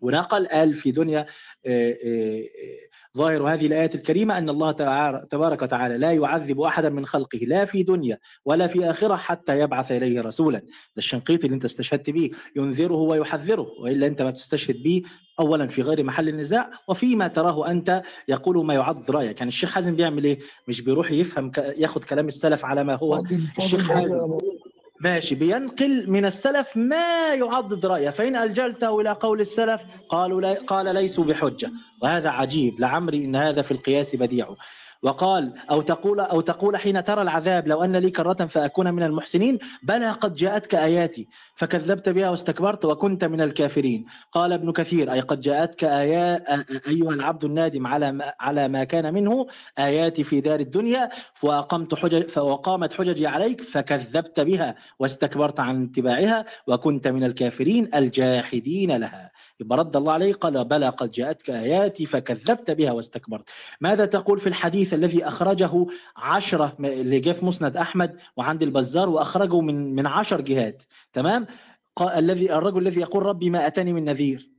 ونقل 0.00 0.46
قال 0.46 0.74
في 0.74 0.90
دنيا 0.90 1.26
آه، 1.66 1.96
آه، 2.06 2.44
ظاهر 3.16 3.48
هذه 3.54 3.66
الآيات 3.66 3.94
الكريمة 3.94 4.38
أن 4.38 4.48
الله 4.48 4.72
تبارك 5.30 5.62
وتعالى 5.62 5.98
لا 5.98 6.12
يعذب 6.12 6.60
أحدا 6.60 6.88
من 6.88 7.06
خلقه 7.06 7.38
لا 7.38 7.64
في 7.64 7.82
دنيا 7.82 8.18
ولا 8.44 8.66
في 8.66 8.90
آخرة 8.90 9.16
حتى 9.16 9.58
يبعث 9.60 9.92
إليه 9.92 10.20
رسولا. 10.20 10.58
ده 10.58 10.66
الشنقيطي 10.98 11.46
اللي 11.46 11.54
أنت 11.54 11.64
استشهدت 11.64 12.10
به 12.10 12.30
ينذره 12.56 12.94
ويحذره 12.96 13.66
وإلا 13.82 14.06
أنت 14.06 14.22
ما 14.22 14.30
بتستشهد 14.30 14.82
به 14.82 15.02
أولا 15.40 15.66
في 15.66 15.82
غير 15.82 16.02
محل 16.02 16.28
النزاع 16.28 16.70
وفيما 16.88 17.28
تراه 17.28 17.70
أنت 17.70 18.02
يقول 18.28 18.66
ما 18.66 18.74
يعض 18.74 19.10
رأيك. 19.10 19.40
يعني 19.40 19.48
الشيخ 19.48 19.72
حازم 19.72 19.96
بيعمل 19.96 20.24
إيه؟ 20.24 20.38
مش 20.68 20.80
بيروح 20.80 21.10
يفهم 21.12 21.52
ياخد 21.78 22.04
كلام 22.04 22.28
السلف 22.28 22.64
على 22.64 22.84
ما 22.84 22.94
هو. 22.94 23.22
الشيخ 23.58 23.88
حازم. 23.92 24.38
ماشي 25.02 25.34
بينقل 25.34 26.10
من 26.10 26.24
السلف 26.24 26.76
ما 26.76 27.34
يعضد 27.34 27.86
رأيه. 27.86 28.10
فإن 28.10 28.36
ألجلته 28.36 29.00
إلى 29.00 29.10
قول 29.10 29.40
السلف 29.40 29.80
قالوا 30.08 30.40
لا 30.40 30.52
قال 30.52 30.94
ليسوا 30.94 31.24
بحجة. 31.24 31.72
وهذا 32.00 32.28
عجيب. 32.28 32.80
لعمري 32.80 33.24
إن 33.24 33.36
هذا 33.36 33.62
في 33.62 33.70
القياس 33.70 34.16
بديع. 34.16 34.54
وقال 35.02 35.54
أو 35.70 35.82
تقول 35.82 36.20
أو 36.20 36.40
تقول 36.40 36.76
حين 36.76 37.04
ترى 37.04 37.22
العذاب 37.22 37.68
لو 37.68 37.84
أن 37.84 37.96
لي 37.96 38.10
كرة 38.10 38.46
فأكون 38.46 38.94
من 38.94 39.02
المحسنين 39.02 39.58
بلى 39.82 40.10
قد 40.10 40.34
جاءتك 40.34 40.74
آياتي 40.74 41.28
فكذبت 41.54 42.08
بها 42.08 42.30
واستكبرت 42.30 42.84
وكنت 42.84 43.24
من 43.24 43.40
الكافرين. 43.40 44.04
قال 44.32 44.52
ابن 44.52 44.72
كثير 44.72 45.12
أي 45.12 45.20
قد 45.20 45.40
جاءتك 45.40 45.84
آيات 45.84 46.48
أيها 46.88 47.10
العبد 47.10 47.44
النادم 47.44 47.86
على 47.86 48.12
ما 48.12 48.32
على 48.40 48.68
ما 48.68 48.84
كان 48.84 49.14
منه 49.14 49.46
آياتي 49.78 50.24
في 50.24 50.40
دار 50.40 50.60
الدنيا 50.60 51.10
فأقمت 51.34 51.94
حجج 51.94 52.28
فوقامت 52.28 52.92
حججي 52.92 53.26
عليك 53.26 53.60
فكذبت 53.60 54.40
بها 54.40 54.74
واستكبرت 54.98 55.60
عن 55.60 55.84
اتباعها 55.84 56.44
وكنت 56.66 57.08
من 57.08 57.24
الكافرين 57.24 57.88
الجاحدين 57.94 58.96
لها. 58.96 59.30
يبقى 59.62 59.78
رد 59.78 59.96
الله 59.96 60.12
عليه 60.12 60.32
قال 60.32 60.64
بلى 60.64 60.88
قد 60.88 61.10
جاءتك 61.10 61.50
آياتي 61.50 62.06
فكذبت 62.06 62.70
بها 62.70 62.92
واستكبرت. 62.92 63.48
ماذا 63.80 64.06
تقول 64.06 64.38
في 64.40 64.46
الحديث 64.46 64.94
الذي 64.94 65.24
أخرجه 65.24 65.86
عشرة 66.16 66.76
اللي 66.80 67.20
جاء 67.20 67.34
في 67.34 67.44
مسند 67.46 67.76
أحمد 67.76 68.16
وعند 68.36 68.62
البزار 68.62 69.08
وأخرجه 69.10 69.60
من 69.60 69.94
من 69.94 70.06
عشر 70.06 70.40
جهات؟ 70.40 70.82
تمام؟ 71.12 71.46
الذي 72.16 72.52
الرجل 72.52 72.78
الذي 72.82 73.00
يقول 73.00 73.22
ربي 73.22 73.50
ما 73.50 73.66
أتاني 73.66 73.92
من 73.92 74.04
نذير 74.04 74.50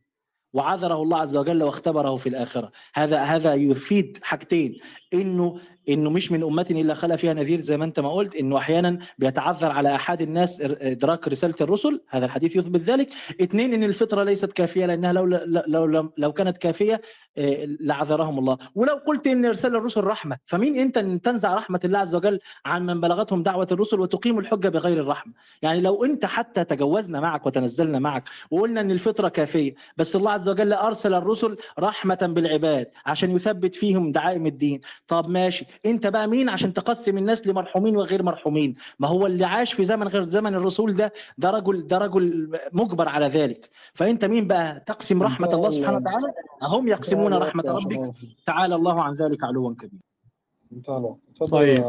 وعذره 0.53 1.01
الله 1.03 1.17
عز 1.17 1.37
وجل 1.37 1.63
واختبره 1.63 2.15
في 2.15 2.29
الآخرة. 2.29 2.71
هذا 2.93 3.23
هذا 3.23 3.53
يفيد 3.53 4.19
حاجتين. 4.23 4.79
إنه 5.13 5.59
إنه 5.89 6.09
مش 6.09 6.31
من 6.31 6.43
امه 6.43 6.65
إلا 6.71 6.93
خلا 6.93 7.15
فيها 7.15 7.33
نذير 7.33 7.61
زي 7.61 7.77
ما 7.77 7.85
أنت 7.85 7.99
ما 7.99 8.13
قلت 8.13 8.35
إنه 8.35 8.57
أحيانا 8.57 8.99
بيتعذر 9.17 9.71
على 9.71 9.95
أحد 9.95 10.21
الناس 10.21 10.61
إدراك 10.61 11.27
رسالة 11.27 11.55
الرسل. 11.61 12.01
هذا 12.09 12.25
الحديث 12.25 12.55
يثبت 12.55 12.81
ذلك. 12.81 13.09
اثنين 13.41 13.73
إن 13.73 13.83
الفطرة 13.83 14.23
ليست 14.23 14.51
كافية 14.51 14.85
لأنها 14.85 15.13
لو 15.13 15.25
لو 15.25 15.85
لو, 15.85 16.13
لو 16.17 16.33
كانت 16.33 16.57
كافية 16.57 17.01
آه، 17.37 17.65
لعذرهم 17.79 18.39
الله. 18.39 18.57
ولو 18.75 18.95
قلت 19.07 19.27
إن 19.27 19.45
ارسال 19.45 19.75
الرسل 19.75 20.03
رحمة 20.03 20.37
فمين 20.45 20.77
أنت 20.79 20.97
إن 20.97 21.21
تنزع 21.21 21.55
رحمة 21.55 21.79
الله 21.85 21.99
عز 21.99 22.15
وجل 22.15 22.39
عن 22.65 22.85
من 22.85 23.01
بلغتهم 23.01 23.43
دعوة 23.43 23.67
الرسل 23.71 23.99
وتقيم 23.99 24.39
الحجة 24.39 24.69
بغير 24.69 24.99
الرحمة؟ 24.99 25.33
يعني 25.61 25.81
لو 25.81 26.05
أنت 26.05 26.25
حتى 26.25 26.63
تجوزنا 26.63 27.19
معك 27.19 27.45
وتنزلنا 27.45 27.99
معك 27.99 28.23
وقلنا 28.51 28.81
إن 28.81 28.91
الفطرة 28.91 29.29
كافية 29.29 29.75
بس 29.97 30.15
الله 30.15 30.31
عز 30.31 30.49
وجل 30.49 30.73
أرسل 30.73 31.13
الرسل 31.13 31.57
رحمة 31.79 32.19
بالعباد 32.21 32.87
عشان 33.05 33.31
يثبت 33.31 33.75
فيهم 33.75 34.11
دعائم 34.11 34.45
الدين. 34.45 34.81
طب 35.07 35.29
ماشي. 35.29 35.65
انت 35.85 36.07
بقى 36.07 36.27
مين 36.27 36.49
عشان 36.49 36.73
تقسم 36.73 37.17
الناس 37.17 37.47
لمرحومين 37.47 37.97
وغير 37.97 38.23
مرحومين؟ 38.23 38.75
ما 38.99 39.07
هو 39.07 39.27
اللي 39.27 39.45
عاش 39.45 39.73
في 39.73 39.85
زمن 39.85 40.07
غير 40.07 40.27
زمن 40.27 40.55
الرسول 40.55 40.93
ده 40.95 41.13
ده 41.37 41.51
رجل 41.51 41.87
ده 41.87 41.97
رجل 41.97 42.57
مجبر 42.73 43.09
على 43.09 43.25
ذلك. 43.27 43.69
فانت 43.93 44.25
مين 44.25 44.47
بقى؟ 44.47 44.83
تقسم 44.87 45.23
رحمة 45.23 45.53
الله 45.53 45.69
سبحانه 45.71 45.97
وتعالى. 45.97 46.33
هم 46.63 46.87
يقسمون 46.87 47.33
رحمة 47.33 47.63
ربك. 47.67 48.11
تعالى 48.45 48.75
الله 48.75 49.03
عن 49.03 49.13
ذلك 49.13 49.43
علوا 49.43 49.73
كبيرا 49.73 51.15
طيب. 51.51 51.83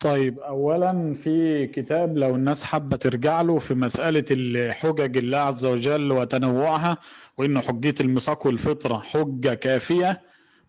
طيب 0.00 0.38
اولا 0.38 1.14
في 1.14 1.66
كتاب 1.66 2.18
لو 2.18 2.34
الناس 2.34 2.64
حابة 2.64 2.96
ترجع 2.96 3.42
له 3.42 3.58
في 3.58 3.74
مسألة 3.74 4.24
الحجج 4.30 5.16
الله 5.16 5.38
عز 5.38 5.64
وجل 5.64 6.12
وتنوعها 6.12 6.98
وإنه 7.38 7.60
حجية 7.60 7.94
الميثاق 8.00 8.46
والفطرة 8.46 8.98
حجة 8.98 9.54
كافية. 9.54 10.20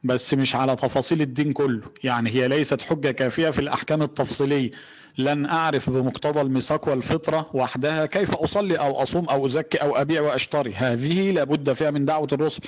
بس 0.06 0.34
مش 0.34 0.56
على 0.56 0.76
تفاصيل 0.76 1.22
الدين 1.22 1.54
كله. 1.54 1.82
يعني 2.04 2.30
هي 2.30 2.48
ليست 2.48 2.82
حجة 2.82 3.12
كافية 3.12 3.50
في 3.50 3.60
الأحكام 3.60 4.02
التفصيلية. 4.02 4.72
لن 5.18 5.46
أعرف 5.46 5.90
بمقتضى 5.90 6.42
الميثاق 6.42 6.90
والفطرة 6.90 7.50
وحدها 7.54 8.06
كيف 8.06 8.36
أصلي 8.36 8.76
أو 8.76 9.02
أصوم 9.02 9.26
أو 9.30 9.48
أزكي 9.48 9.78
أو 9.78 9.96
أبيع 9.96 10.22
وأشتري. 10.22 10.74
هذه 10.74 11.32
لابد 11.32 11.74
فيها 11.74 11.92
من 11.92 12.06
دعوة 12.06 12.28
الرسل. 12.32 12.62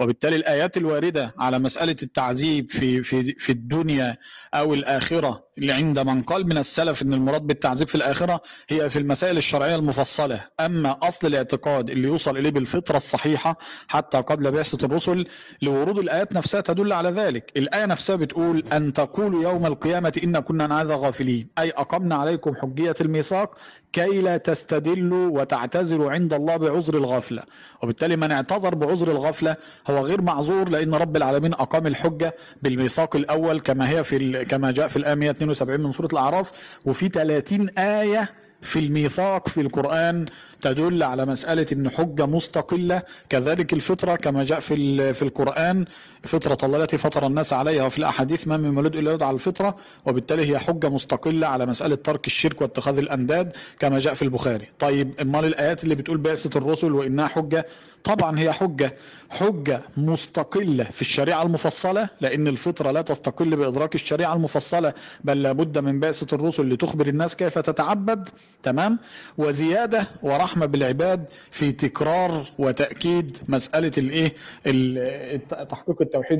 وبالتالي 0.00 0.36
الآيات 0.36 0.76
الواردة 0.76 1.32
على 1.38 1.58
مسألة 1.58 1.96
التعذيب 2.02 2.70
في 2.70 3.02
في 3.02 3.32
في 3.32 3.52
الدنيا 3.52 4.16
أو 4.54 4.74
الآخرة 4.74 5.44
اللي 5.58 5.72
عند 5.72 5.98
من 5.98 6.22
قال 6.22 6.46
من 6.46 6.58
السلف 6.58 7.02
إن 7.02 7.14
المراد 7.14 7.42
بالتعذيب 7.42 7.88
في 7.88 7.94
الآخرة 7.94 8.40
هي 8.68 8.90
في 8.90 8.98
المسائل 8.98 9.36
الشرعية 9.36 9.76
المفصلة. 9.76 10.40
أما 10.60 10.98
أصل 11.02 11.26
الاعتقاد 11.26 11.90
اللي 11.90 12.08
يوصل 12.08 12.36
إليه 12.36 12.50
بالفطرة 12.50 12.96
الصحيحة 12.96 13.58
حتى 13.88 14.18
قبل 14.18 14.50
بعثة 14.50 14.86
الرسل 14.86 15.26
لورود 15.62 15.98
الآيات 15.98 16.32
نفسها 16.32 16.60
تدل 16.60 16.92
على 16.92 17.10
ذلك. 17.10 17.52
الآية 17.56 17.86
نفسها 17.86 18.16
بتقول 18.16 18.64
أن 18.72 18.92
تقولوا 18.92 19.42
يوم 19.42 19.66
القيامة 19.66 20.20
إن 20.24 20.40
كنا 20.40 20.64
عن 20.64 20.72
هذا 20.72 20.94
غافلين. 20.96 21.48
أي 21.58 21.70
اقمنا 21.92 22.14
عليكم 22.14 22.54
حجية 22.54 22.94
الميثاق 23.00 23.56
كي 23.92 24.20
لا 24.20 24.36
تستدلوا 24.36 25.40
وتعتذروا 25.40 26.10
عند 26.12 26.34
الله 26.34 26.56
بعذر 26.56 26.94
الغفلة. 26.94 27.42
وبالتالي 27.82 28.16
من 28.16 28.32
اعتذر 28.32 28.74
بعذر 28.74 29.10
الغفلة 29.10 29.56
هو 29.90 29.98
غير 30.06 30.20
معذور 30.22 30.68
لأن 30.68 30.94
رب 30.94 31.16
العالمين 31.16 31.52
أقام 31.52 31.86
الحجة 31.86 32.36
بالميثاق 32.62 33.16
الأول 33.16 33.60
كما 33.60 33.88
هي 33.90 34.04
في 34.04 34.44
كما 34.44 34.70
جاء 34.70 34.88
في 34.88 34.96
الآية 34.96 35.14
172 35.14 35.80
من 35.80 35.92
سورة 35.92 36.08
الأعراف. 36.12 36.52
وفي 36.84 37.08
30 37.08 37.68
آية 37.78 38.28
في 38.62 38.78
الميثاق 38.78 39.48
في 39.48 39.60
القرآن 39.60 40.24
تدل 40.62 41.02
على 41.02 41.26
مسألة 41.26 41.66
إن 41.72 41.90
حجة 41.90 42.26
مستقلة 42.26 43.02
كذلك 43.28 43.72
الفطرة 43.72 44.16
كما 44.16 44.44
جاء 44.44 44.60
في 44.60 45.14
في 45.14 45.22
القرآن 45.22 45.84
فطرة 46.24 46.58
الله 46.62 46.82
التي 46.82 46.98
فطر 46.98 47.26
الناس 47.26 47.52
عليها 47.52 47.84
وفي 47.84 47.98
الأحاديث 47.98 48.48
ما 48.48 48.56
من 48.56 48.70
مولود 48.70 48.96
إلا 48.96 49.12
يدعى 49.12 49.28
على 49.28 49.34
الفطرة 49.34 49.76
وبالتالي 50.06 50.50
هي 50.50 50.58
حجة 50.58 50.88
مستقلة 50.88 51.46
على 51.46 51.66
مسألة 51.66 51.94
ترك 51.94 52.26
الشرك 52.26 52.60
واتخاذ 52.60 52.98
الأنداد 52.98 53.52
كما 53.78 53.98
جاء 53.98 54.14
في 54.14 54.22
البخاري. 54.22 54.68
طيب 54.78 55.12
أمال 55.20 55.44
الآيات 55.44 55.84
اللي 55.84 55.94
بتقول 55.94 56.18
بعثة 56.18 56.58
الرسل 56.58 56.92
وإنها 56.92 57.26
حجة؟ 57.28 57.66
طبعا 58.04 58.38
هي 58.38 58.52
حجة. 58.52 58.94
حجة 59.30 59.80
مستقلة 59.96 60.84
في 60.84 61.00
الشريعة 61.02 61.42
المفصلة 61.42 62.08
لأن 62.20 62.48
الفطرة 62.48 62.90
لا 62.90 63.02
تستقل 63.02 63.56
بإدراك 63.56 63.94
الشريعة 63.94 64.34
المفصلة 64.34 64.92
بل 65.24 65.42
لابد 65.42 65.78
من 65.78 66.00
بعثة 66.00 66.34
الرسل 66.36 66.68
لتخبر 66.68 67.06
الناس 67.06 67.36
كيف 67.36 67.58
تتعبد 67.58 68.28
تمام؟ 68.62 68.98
وزيادة 69.38 70.06
ورحمة 70.22 70.51
بالعباد 70.60 71.24
في 71.50 71.72
تكرار 71.72 72.44
وتأكيد 72.58 73.36
مسألة 73.48 73.92
الإيه؟ 73.98 74.32
ال- 74.66 74.98
الت- 75.34 75.70
تحقيق 75.70 76.02
التوحيد 76.02 76.38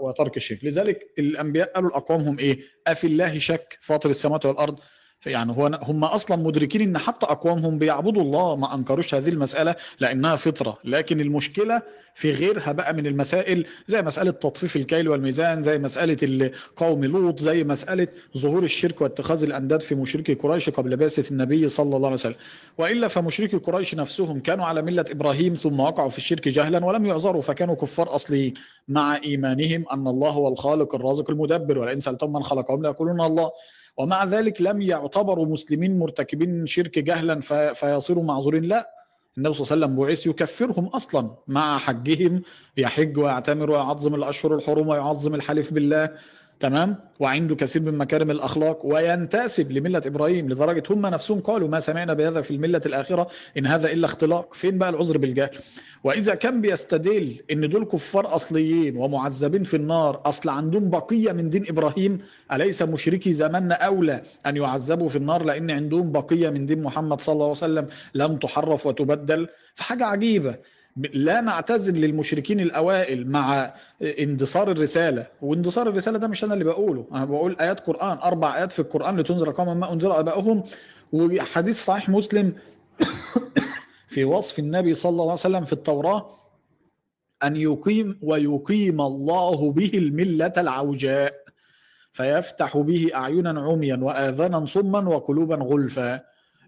وترك 0.00 0.36
الشرك. 0.36 0.64
لذلك 0.64 1.10
الأنبياء 1.18 1.72
قالوا 1.74 1.90
لأقوامهم 1.90 2.38
إيه؟ 2.38 2.58
أفي 2.86 3.06
الله 3.06 3.38
شك 3.38 3.78
فاطر 3.82 4.10
السماوات 4.10 4.46
والأرض؟ 4.46 4.78
يعني 5.26 5.52
هو 5.52 5.80
هم 5.82 6.04
أصلا 6.04 6.36
مدركين 6.36 6.80
إن 6.80 6.98
حتى 6.98 7.26
أقوامهم 7.26 7.78
بيعبدوا 7.78 8.22
الله 8.22 8.56
ما 8.56 8.74
أنكروش 8.74 9.14
هذه 9.14 9.28
المسألة 9.28 9.74
لأنها 10.00 10.36
فطرة. 10.36 10.78
لكن 10.84 11.20
المشكلة 11.20 11.82
في 12.14 12.32
غيرها 12.32 12.72
بقى 12.72 12.94
من 12.94 13.06
المسائل 13.06 13.66
زي 13.88 14.02
مسألة 14.02 14.30
تطفيف 14.30 14.76
الكيل 14.76 15.08
والميزان 15.08 15.62
زي 15.62 15.78
مسألة 15.78 16.16
ال- 16.22 16.52
قوم 16.76 17.04
لوط 17.04 17.40
زي 17.40 17.64
مسألة 17.64 18.06
ظهور 18.38 18.62
الشرك 18.62 19.00
واتخاذ 19.00 19.42
الأنداد 19.42 19.80
في 19.80 19.94
مشركي 19.94 20.34
قريش 20.34 20.70
قبل 20.70 20.96
بعثة 20.96 21.30
النبي 21.30 21.68
صلى 21.68 21.96
الله 21.96 22.06
عليه 22.06 22.14
وسلم. 22.14 22.34
وإلا 22.78 23.08
فمشركي 23.08 23.56
قريش 23.56 23.94
نفسهم 23.94 24.40
كانوا 24.40 24.64
على 24.64 24.82
ملة 24.82 25.04
إبراهيم 25.10 25.54
ثم 25.54 25.80
وقعوا 25.80 26.10
في 26.10 26.18
الشرك 26.18 26.48
جهلا 26.48 26.84
ولم 26.84 27.06
يعذروا 27.06 27.42
فكانوا 27.42 27.74
كفار 27.74 28.14
اصليين 28.14 28.54
مع 28.88 29.16
إيمانهم 29.24 29.84
أن 29.92 30.06
الله 30.06 30.30
هو 30.30 30.48
الخالق 30.48 30.94
الرازق 30.94 31.30
المدبر. 31.30 31.78
ولئن 31.78 32.00
سألتهم 32.00 32.32
من 32.32 32.42
خلقهم 32.42 32.82
ليقولون 32.82 33.20
الله. 33.20 33.50
ومع 34.00 34.24
ذلك 34.24 34.62
لم 34.62 34.82
يعتبروا 34.82 35.46
مسلمين 35.46 35.98
مرتكبين 35.98 36.66
شرك 36.66 36.98
جهلا 36.98 37.40
فيصيروا 37.74 38.24
معذورين. 38.24 38.64
لا 38.64 38.90
النبي 39.38 39.54
صلى 39.54 39.62
الله 39.62 39.72
عليه 39.72 39.86
وسلم 39.86 39.92
بعث 40.06 40.26
يكفرهم 40.26 40.86
أصلا 40.86 41.30
مع 41.48 41.78
حجهم 41.78 42.42
يحج 42.76 43.18
ويعتمر 43.18 43.70
ويعظم 43.70 44.14
الأشهر 44.14 44.54
الحرم 44.54 44.88
ويعظم 44.88 45.34
الحلف 45.34 45.72
بالله. 45.72 46.04
تمام؟ 46.60 46.96
وعنده 47.20 47.56
كثير 47.56 47.82
من 47.82 47.98
مكارم 47.98 48.30
الأخلاق 48.30 48.86
وينتسب 48.86 49.72
لملة 49.72 50.02
إبراهيم 50.06 50.48
لدرجة 50.48 50.82
هم 50.90 51.06
نفسهم 51.06 51.40
قالوا 51.40 51.68
ما 51.68 51.80
سمعنا 51.80 52.14
بهذا 52.14 52.40
في 52.40 52.50
الملة 52.50 52.80
الآخرة 52.86 53.28
إن 53.58 53.66
هذا 53.66 53.92
إلا 53.92 54.06
اختلاق. 54.06 54.54
فين 54.54 54.78
بقى 54.78 54.88
العذر 54.88 55.18
بالجهل؟ 55.18 55.50
وإذا 56.04 56.34
كان 56.34 56.60
بيستدل 56.60 57.36
إن 57.52 57.68
دول 57.68 57.84
كفار 57.84 58.34
أصليين 58.34 58.96
ومعذبين 58.96 59.62
في 59.62 59.76
النار 59.76 60.22
أصل 60.24 60.48
عندهم 60.48 60.90
بقية 60.90 61.32
من 61.32 61.50
دين 61.50 61.64
إبراهيم 61.68 62.18
أليس 62.52 62.82
مشركي 62.82 63.32
زماننا 63.32 63.74
أولى 63.74 64.22
أن 64.46 64.56
يعذبوا 64.56 65.08
في 65.08 65.16
النار 65.16 65.44
لأن 65.44 65.70
عندهم 65.70 66.12
بقية 66.12 66.50
من 66.50 66.66
دين 66.66 66.82
محمد 66.82 67.20
صلى 67.20 67.32
الله 67.32 67.44
عليه 67.44 67.56
وسلم 67.56 67.86
لم 68.14 68.36
تحرف 68.36 68.86
وتبدل؟ 68.86 69.48
فحاجة 69.74 70.04
عجيبة. 70.04 70.54
لا 70.96 71.40
نعتذر 71.40 71.92
للمشركين 71.92 72.60
الأوائل 72.60 73.30
مع 73.30 73.74
اندثار 74.02 74.70
الرسالة. 74.70 75.26
واندثار 75.42 75.88
الرسالة 75.88 76.18
ده 76.18 76.28
مش 76.28 76.44
أنا 76.44 76.54
اللي 76.54 76.64
بقوله. 76.64 77.06
أنا 77.12 77.24
بقول 77.24 77.56
آيات 77.60 77.80
قرآن 77.80 78.18
أربع 78.18 78.56
آيات 78.56 78.72
في 78.72 78.78
القرآن 78.78 79.20
لتنذر 79.20 79.50
قوما 79.50 79.74
ما 79.74 79.92
أنذر 79.92 80.20
ابائهم 80.20 80.62
وحديث 81.12 81.84
صحيح 81.84 82.08
مسلم 82.08 82.52
في 84.12 84.24
وصف 84.24 84.58
النبي 84.58 84.94
صلى 84.94 85.10
الله 85.10 85.22
عليه 85.22 85.32
وسلم 85.32 85.64
في 85.64 85.72
التوراة 85.72 86.30
أن 87.42 87.56
يقيم 87.56 88.18
ويقيم 88.22 89.00
الله 89.00 89.72
به 89.72 89.90
الملة 89.94 90.52
العوجاء 90.56 91.34
فيفتح 92.12 92.76
به 92.76 93.10
أعينا 93.14 93.60
عميا 93.60 93.96
وآذانا 93.96 94.66
صما 94.66 95.08
وقلوبا 95.08 95.56
غلفا. 95.56 96.20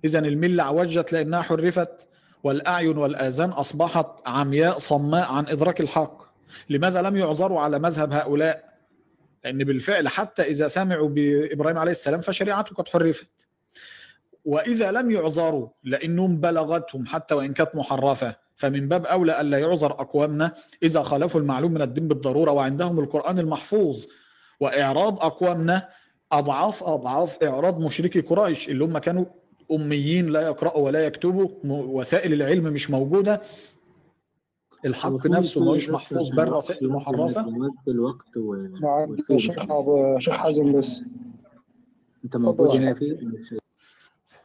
اذا 0.05 0.18
الملة 0.18 0.62
عوجت 0.62 1.12
لأنها 1.12 1.42
حرفت. 1.42 2.11
والأعين 2.42 2.98
والآذان 2.98 3.50
أصبحت 3.50 4.06
عمياء 4.26 4.78
صماء 4.78 5.32
عن 5.32 5.48
إدراك 5.48 5.80
الحق. 5.80 6.22
لماذا 6.70 7.02
لم 7.02 7.16
يعذروا 7.16 7.60
على 7.60 7.78
مذهب 7.78 8.12
هؤلاء؟ 8.12 8.72
لأن 9.44 9.64
بالفعل 9.64 10.08
حتى 10.08 10.42
إذا 10.42 10.68
سمعوا 10.68 11.08
بإبراهيم 11.08 11.78
عليه 11.78 11.90
السلام 11.90 12.20
فشريعته 12.20 12.74
قد 12.74 12.88
حرفت. 12.88 13.48
وإذا 14.44 14.92
لم 14.92 15.10
يعذروا 15.10 15.68
لأنهم 15.84 16.40
بلغتهم 16.40 17.06
حتى 17.06 17.34
وإن 17.34 17.52
كانت 17.52 17.74
محرفة 17.74 18.36
فمن 18.54 18.88
باب 18.88 19.06
أولى 19.06 19.40
ألا 19.40 19.58
يعذر 19.58 19.92
أقوامنا 19.92 20.52
إذا 20.82 21.02
خالفوا 21.02 21.40
المعلوم 21.40 21.72
من 21.72 21.82
الدين 21.82 22.08
بالضرورة 22.08 22.50
وعندهم 22.50 22.98
القرآن 22.98 23.38
المحفوظ. 23.38 24.04
وإعراض 24.60 25.20
أقوامنا 25.20 25.88
أضعاف 26.32 26.82
أضعاف 26.82 27.44
إعراض 27.44 27.80
مشركي 27.80 28.20
قريش 28.20 28.68
اللي 28.68 28.84
هم 28.84 28.98
كانوا 28.98 29.24
اميين 29.76 30.26
لا 30.26 30.41
يقرأوا 30.41 30.84
ولا 30.86 31.07
يكتبوا 31.07 31.49
وسائل 31.65 32.33
العلم 32.33 32.65
مش 32.65 32.91
موجودة. 32.91 33.41
الحق 34.84 35.26
نفسه 35.26 35.75
مش 35.75 35.89
محفوظ 35.89 36.31
بل 36.31 36.49
رسائل 36.49 36.89
محرفه 36.89 37.51
مناسبة 37.51 37.92
الوقت 37.92 38.36
و... 38.36 38.67
والفيلم 38.83 39.39
شيخ 39.39 39.55
شيخ 40.18 40.34
حازم 40.34 40.78
بس. 40.78 41.01
انت 42.25 42.36
موجود. 42.36 42.70
هنا 42.70 42.94
في 42.94 43.28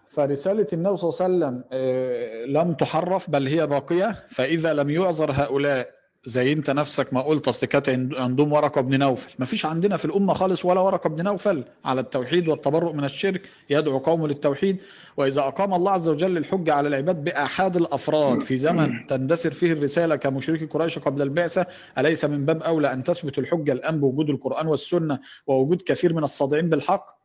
فرسالة 0.08 0.68
النبي 0.74 0.98
صلى 0.98 1.10
الله 1.10 1.22
عليه 1.46 1.56
وسلم 1.56 1.64
آه، 1.72 2.46
لم 2.46 2.74
تحرف 2.74 3.30
بل 3.30 3.48
هي 3.48 3.68
باقية. 3.68 4.24
فإذا 4.30 4.74
لم 4.74 4.90
يعذر 4.90 5.32
هؤلاء 5.32 5.97
زي 6.28 6.54
انت 6.54 6.70
نفسك 6.70 7.14
ما 7.14 7.22
قلت 7.22 7.48
اصل 7.48 7.68
كانت 7.68 7.90
عند- 7.90 8.16
عندهم 8.16 8.54
ورقة 8.54 8.82
بن 8.82 9.00
نوفل. 9.00 9.30
ما 9.40 9.46
فيش 9.46 9.66
عندنا 9.66 9.98
في 9.98 10.06
الأمة 10.06 10.34
خالص 10.34 10.66
ولا 10.66 10.80
ورقة 10.82 11.10
بن 11.10 11.24
نوفل 11.24 11.64
على 11.86 12.02
التوحيد 12.02 12.48
والتبرؤ 12.48 12.94
من 12.94 13.04
الشرك. 13.04 13.42
يدعو 13.70 13.98
قومه 13.98 14.28
للتوحيد. 14.28 14.82
وإذا 15.18 15.42
أقام 15.42 15.74
الله 15.74 15.92
عز 15.92 16.10
وجل 16.10 16.38
الحجه 16.38 16.74
على 16.74 16.88
العباد 16.88 17.24
بأحاد 17.24 17.76
الأفراد 17.76 18.42
في 18.42 18.58
زمن 18.58 19.08
تندثر 19.08 19.52
فيه 19.52 19.72
الرسالة 19.74 20.16
كمشركي 20.16 20.66
قريش 20.66 21.00
قبل 21.00 21.22
البعثة 21.22 21.66
أليس 21.98 22.26
من 22.26 22.46
باب 22.46 22.64
أولى 22.64 22.94
أن 22.94 23.04
تثبت 23.04 23.38
الحجه 23.40 23.72
الان 23.72 24.00
بوجود 24.00 24.30
القرآن 24.30 24.68
والسنة 24.68 25.20
ووجود 25.48 25.82
كثير 25.82 26.14
من 26.14 26.24
الصادعين 26.24 26.70
بالحق؟ 26.70 27.18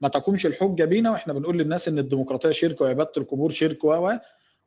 ما 0.00 0.08
تقومش 0.08 0.46
الحجه 0.46 0.84
بينا 0.84 1.10
وإحنا 1.10 1.32
بنقول 1.32 1.58
للناس 1.58 1.88
إن 1.88 1.98
الديمقراطية 1.98 2.50
شرك 2.50 2.80
وعبادة 2.80 3.12
القبور 3.16 3.50
شرك 3.50 3.84
و 3.84 4.10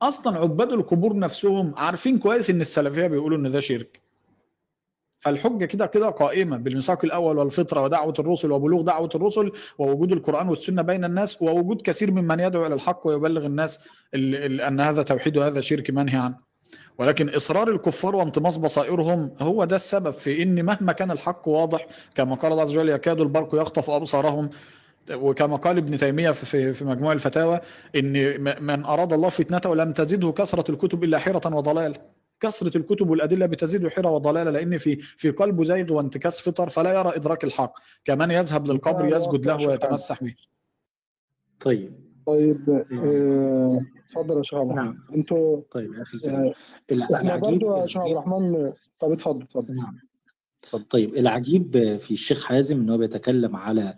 أصلا 0.02 0.38
عباد 0.40 0.74
القبور 0.74 1.18
نفسهم 1.18 1.74
عارفين 1.78 2.20
كويس 2.20 2.50
إن 2.50 2.62
السلفية 2.62 3.08
بيقولوا 3.08 3.38
إن 3.38 3.52
ده 3.52 3.60
شرك. 3.60 4.02
فالحجة 5.20 5.66
كده 5.66 5.86
كده 5.86 6.10
قائمة 6.10 6.58
بالميثاق 6.58 7.06
الأول 7.06 7.38
والفطرة 7.38 7.84
ودعوة 7.84 8.14
الرسل 8.20 8.52
وبلوغ 8.52 8.82
دعوة 8.82 9.10
الرسل 9.16 9.52
ووجود 9.78 10.12
القرآن 10.12 10.50
والسنة 10.50 10.82
بين 10.82 11.06
الناس 11.06 11.42
ووجود 11.42 11.82
كثير 11.82 12.12
ممن 12.12 12.40
يدعو 12.40 12.66
إلى 12.66 12.76
الحق 12.76 13.08
ويبلغ 13.08 13.46
الناس 13.46 13.80
ال- 14.14 14.36
ال- 14.36 14.62
أن 14.62 14.80
هذا 14.80 15.04
توحيد 15.04 15.38
وهذا 15.38 15.62
شرك 15.62 15.90
منهي 15.92 16.18
عنه. 16.18 16.38
ولكن 16.98 17.30
إصرار 17.30 17.70
الكفار 17.70 18.16
وانطماس 18.16 18.58
بصائرهم 18.58 19.36
هو 19.40 19.64
ده 19.66 19.76
السبب 19.76 20.12
في 20.14 20.44
إن 20.44 20.66
مهما 20.66 20.92
كان 20.94 21.12
الحق 21.12 21.48
واضح 21.48 21.88
كما 22.16 22.36
قال 22.36 22.52
الله 22.52 22.62
عز 22.64 22.72
وجل 22.72 22.90
يكاد 22.90 23.20
البرق 23.20 23.56
يخطف 23.62 23.90
أبصارهم. 23.90 24.50
وكما 25.12 25.56
قال 25.56 25.78
ابن 25.78 25.98
تيمية 25.98 26.32
في- 26.32 26.46
في 26.46 26.74
في 26.74 26.86
مجموع 26.86 27.12
الفتاوى 27.12 27.60
إن 27.96 28.14
م- 28.44 28.64
من 28.64 28.86
أراد 28.86 29.14
الله 29.14 29.30
فتنته 29.30 29.76
لم 29.76 29.92
تزده 29.94 30.32
كثرة 30.32 30.72
الكتب 30.72 31.04
إلا 31.04 31.18
حيرة 31.20 31.42
وضلال. 31.56 31.96
كثرة 32.40 32.78
الكتب 32.78 33.10
والادله 33.10 33.46
بتزيد 33.46 33.88
حيرة 33.88 34.10
وضلاله 34.12 34.52
لأن 34.52 34.78
في 34.78 34.96
في 34.96 35.30
قلبه 35.32 35.64
زيغ 35.66 35.94
وانتكاس 35.94 36.42
فطر 36.42 36.70
فلا 36.70 36.94
يرى 37.00 37.16
إدراك 37.16 37.44
الحق. 37.44 37.74
كمن 38.06 38.32
يذهب 38.32 38.68
للقبر 38.68 39.06
يسجد 39.16 39.46
له 39.46 39.68
ويتمسح 39.68 40.24
به. 40.24 40.36
طيب. 41.60 41.94
طيب 42.26 42.70
آه، 42.94 43.82
اتفضل 44.10 44.38
يا 44.38 44.44
شيخ 44.44 44.60
عبد 44.60 44.72
الرحمن. 44.72 44.86
نعم. 44.86 44.98
أنتوا 45.16 45.62
طيب 45.72 45.94
آه، 45.94 46.54
إحنا 47.16 47.20
العجيب 47.22 47.60
برضو 47.60 47.78
يا 47.82 47.88
شيخ 47.88 48.02
عبد 48.02 48.12
الرحمن 48.12 48.74
طب 49.00 49.12
اتفضل 49.12 49.42
اتفضل. 49.44 49.76
نعم. 49.76 49.98
طيب 50.90 51.16
العجيب 51.16 51.72
في 52.02 52.12
الشيخ 52.12 52.46
حازم 52.46 52.76
إن 52.82 52.90
هو 52.90 52.98
بيتكلم 52.98 53.56
على 53.56 53.94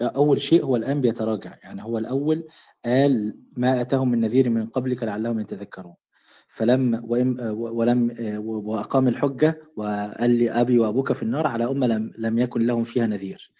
آه، 0.00 0.04
أول 0.04 0.42
شيء 0.42 0.64
هو 0.64 0.76
الآن 0.76 1.00
بيتراجع. 1.00 1.54
يعني 1.62 1.82
هو 1.82 1.98
الأول 1.98 2.48
قال 2.84 3.36
ما 3.56 3.80
أتاهم 3.80 4.10
من 4.10 4.20
نذير 4.20 4.50
من 4.50 4.66
قبلك 4.66 5.02
لعلهم 5.02 5.40
يتذكرون. 5.40 5.94
فلم 6.48 7.00
وإم 7.04 7.40
آه، 7.40 7.52
ولم 7.52 8.10
آه، 8.20 8.38
وأقام 8.38 9.08
الحجة 9.08 9.62
وقال 9.76 10.30
لي 10.30 10.50
أبي 10.50 10.78
وأبوك 10.78 11.12
في 11.12 11.22
النار 11.22 11.46
على 11.46 11.64
أمة 11.64 11.86
لم 11.86 12.12
لم 12.18 12.38
يكن 12.38 12.66
لهم 12.66 12.84
فيها 12.84 13.06
نذير. 13.06 13.52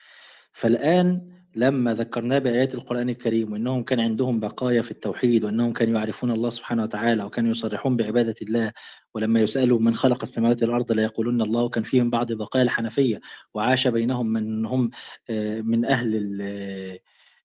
فالآن 0.52 1.39
لما 1.56 1.94
ذكرناه 1.94 2.38
بآيات 2.38 2.74
القرآن 2.74 3.08
الكريم 3.08 3.52
وأنهم 3.52 3.82
كان 3.82 4.00
عندهم 4.00 4.40
بقايا 4.40 4.82
في 4.82 4.90
التوحيد 4.90 5.44
وأنهم 5.44 5.72
كانوا 5.72 5.98
يعرفون 5.98 6.30
الله 6.30 6.50
سبحانه 6.50 6.82
وتعالى 6.82 7.24
وكانوا 7.24 7.50
يصرحون 7.50 7.96
بعبادة 7.96 8.34
الله 8.42 8.72
ولما 9.14 9.40
يسألوا 9.40 9.78
من 9.78 9.94
خلق 9.94 10.22
السماوات 10.22 10.62
والأرض 10.62 10.92
لا 10.92 11.02
يقولون 11.02 11.42
الله 11.42 11.62
وكان 11.62 11.82
فيهم 11.82 12.10
بعض 12.10 12.32
بقايا 12.32 12.62
الحنفية 12.64 13.20
وعاش 13.54 13.88
بينهم 13.88 14.26
من 14.26 14.66
هم 14.66 14.90
آه، 15.30 15.60
من 15.60 15.84
أهل 15.84 16.16
ال- 16.16 16.98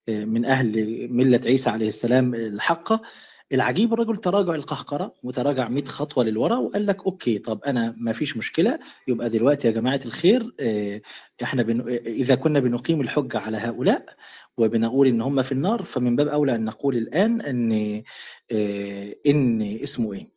آه، 0.09 0.25
من 0.25 0.45
أهل 0.45 1.07
ملة 1.11 1.41
عيسى 1.45 1.69
عليه 1.69 1.87
السلام 1.87 2.35
الحقة 2.35 3.01
العجيب 3.53 3.93
الرجل 3.93 4.17
تراجع 4.17 4.55
القهقرة 4.55 5.13
وتراجع 5.23 5.67
100 5.67 5.83
خطوة 5.85 6.23
للورا 6.23 6.55
وقال 6.57 6.85
لك 6.85 7.05
أوكي 7.05 7.37
طب 7.37 7.63
أنا 7.63 7.95
ما 7.97 8.13
فيش 8.13 8.37
مشكلة 8.37 8.79
يبقى 9.07 9.29
دلوقتي 9.29 9.67
يا 9.67 9.71
جماعة 9.73 9.99
الخير 10.05 10.53
آه، 10.59 11.01
إحنا 11.43 11.63
بن... 11.63 11.89
إذا 12.05 12.35
كنا 12.35 12.59
بنقيم 12.59 13.01
الحجة 13.01 13.37
على 13.39 13.57
هؤلاء 13.57 14.05
وبنقول 14.57 15.07
إن 15.07 15.21
هم 15.21 15.41
في 15.41 15.51
النار 15.51 15.83
فمن 15.83 16.15
باب 16.15 16.27
أولى 16.27 16.55
أن 16.55 16.65
نقول 16.65 16.97
الآن 16.97 17.41
أن 17.41 17.71
آه، 18.51 19.15
إن 19.27 19.61
اسمه 19.61 20.13
إيه؟ 20.13 20.29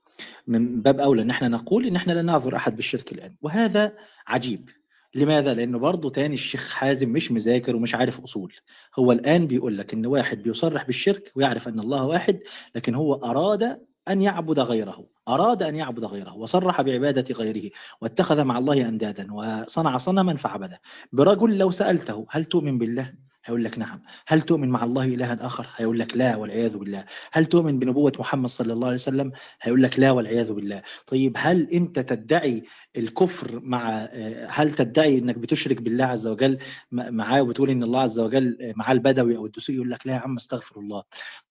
من 0.47 0.83
باب 0.83 1.01
أولى 1.01 1.23
أن 1.23 1.31
إحنا 1.31 1.49
نقول 1.49 1.87
إن 1.87 1.97
إحنا 1.97 2.12
لا 2.12 2.23
نعذر 2.23 2.57
أحد 2.57 2.77
بالشرك 2.77 3.12
الآن 3.12 3.35
وهذا 3.43 3.93
عجيب. 4.27 4.70
لماذا؟ 5.15 5.55
لأنه 5.55 5.78
برضه 5.78 6.11
تاني 6.11 6.35
الشيخ 6.35 6.70
حازم 6.70 7.09
مش 7.09 7.33
مذاكر 7.33 7.77
ومش 7.77 7.95
عارف 7.95 8.20
أصول 8.20 8.55
هو 8.99 9.12
الآن 9.12 9.47
بيقول 9.47 9.78
لك 9.78 9.95
إن 9.95 10.07
واحد 10.07 10.43
بيصرح 10.43 10.85
بالشرك 10.87 11.33
ويعرف 11.37 11.69
أن 11.69 11.81
الله 11.81 12.05
واحد 12.05 12.41
لكن 12.75 12.95
هو 12.95 13.15
أراد 13.15 13.81
أن 14.09 14.23
يعبد 14.23 14.59
غيره 14.61 15.07
أراد 15.28 15.62
أن 15.62 15.77
يعبد 15.77 16.05
غيره 16.05 16.37
وصرح 16.37 16.83
بعبادة 16.83 17.35
غيره 17.35 17.70
واتخذ 18.01 18.45
مع 18.45 18.59
الله 18.59 18.89
أندادا 18.89 19.35
وصنع 19.35 19.97
صنما 19.99 20.37
فعبده 20.37 20.81
برجل 21.12 21.59
لو 21.59 21.70
سألته 21.70 22.27
هل 22.31 22.45
تؤمن 22.45 22.78
بالله؟ 22.78 23.15
هيقول 23.44 23.65
لك 23.65 23.78
نعم. 23.78 24.02
هل 24.26 24.42
تؤمن 24.42 24.68
مع 24.68 24.84
الله 24.84 25.05
إلها 25.05 25.47
آخر؟ 25.47 25.67
هيقول 25.76 25.99
لك 25.99 26.17
لا 26.17 26.36
والعياذ 26.36 26.78
بالله. 26.78 27.05
هل 27.33 27.47
تؤمن 27.47 27.78
بنبوة 27.78 28.12
محمد 28.18 28.49
صلى 28.49 28.73
الله 28.73 28.86
عليه 28.86 28.97
وسلم؟ 28.97 29.33
هيقول 29.62 29.83
لك 29.83 29.99
لا 29.99 30.10
والعياذ 30.10 30.52
بالله. 30.52 30.83
طيب 31.07 31.34
هل 31.36 31.70
أنت 31.70 31.99
تدعي 31.99 32.62
الكفر 32.97 33.60
مع 33.60 34.08
هل 34.49 34.75
تدعي 34.75 35.18
أنك 35.18 35.39
بتشرك 35.39 35.83
بالله 35.83 36.05
عز 36.05 36.26
وجل 36.26 36.58
معاه 36.92 37.42
وبتقول 37.42 37.70
أن 37.70 37.83
الله 37.83 38.00
عز 38.00 38.18
وجل 38.18 38.73
مع 38.76 38.92
البدوي 38.92 39.36
أو 39.36 39.47
الدسوقي؟ 39.47 39.76
يقول 39.76 39.91
لك 39.91 40.07
لا 40.07 40.12
يا 40.12 40.18
عم 40.18 40.36
استغفر 40.36 40.81
الله. 40.81 41.02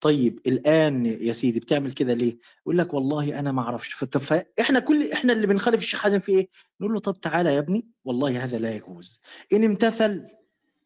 طيب 0.02 0.40
الآن 0.48 1.06
يا 1.06 1.34
سيدي 1.34 1.60
بتعمل 1.60 1.92
كده 1.92 2.14
ليه؟ 2.14 2.38
يقول 2.62 2.78
لك 2.78 2.94
والله 2.94 3.40
أنا 3.40 3.52
ما 3.52 3.62
أعرفش. 3.62 3.94
فإحنا 3.94 4.80
كل 4.80 5.12
إحنا 5.12 5.34
اللي 5.34 5.48
بنخالف 5.48 5.82
الشيخ 5.82 6.00
حازم 6.00 6.20
في 6.20 6.32
إيه؟ 6.32 6.50
نقول 6.82 6.94
له 6.94 7.00
طب 7.00 7.20
تعالى 7.22 7.54
يا 7.54 7.60
ابني 7.60 7.88
والله 8.06 8.44
هذا 8.44 8.60
لا 8.60 8.76
يجوز. 8.76 9.22
إن 9.54 9.64
امتثل 9.64 10.37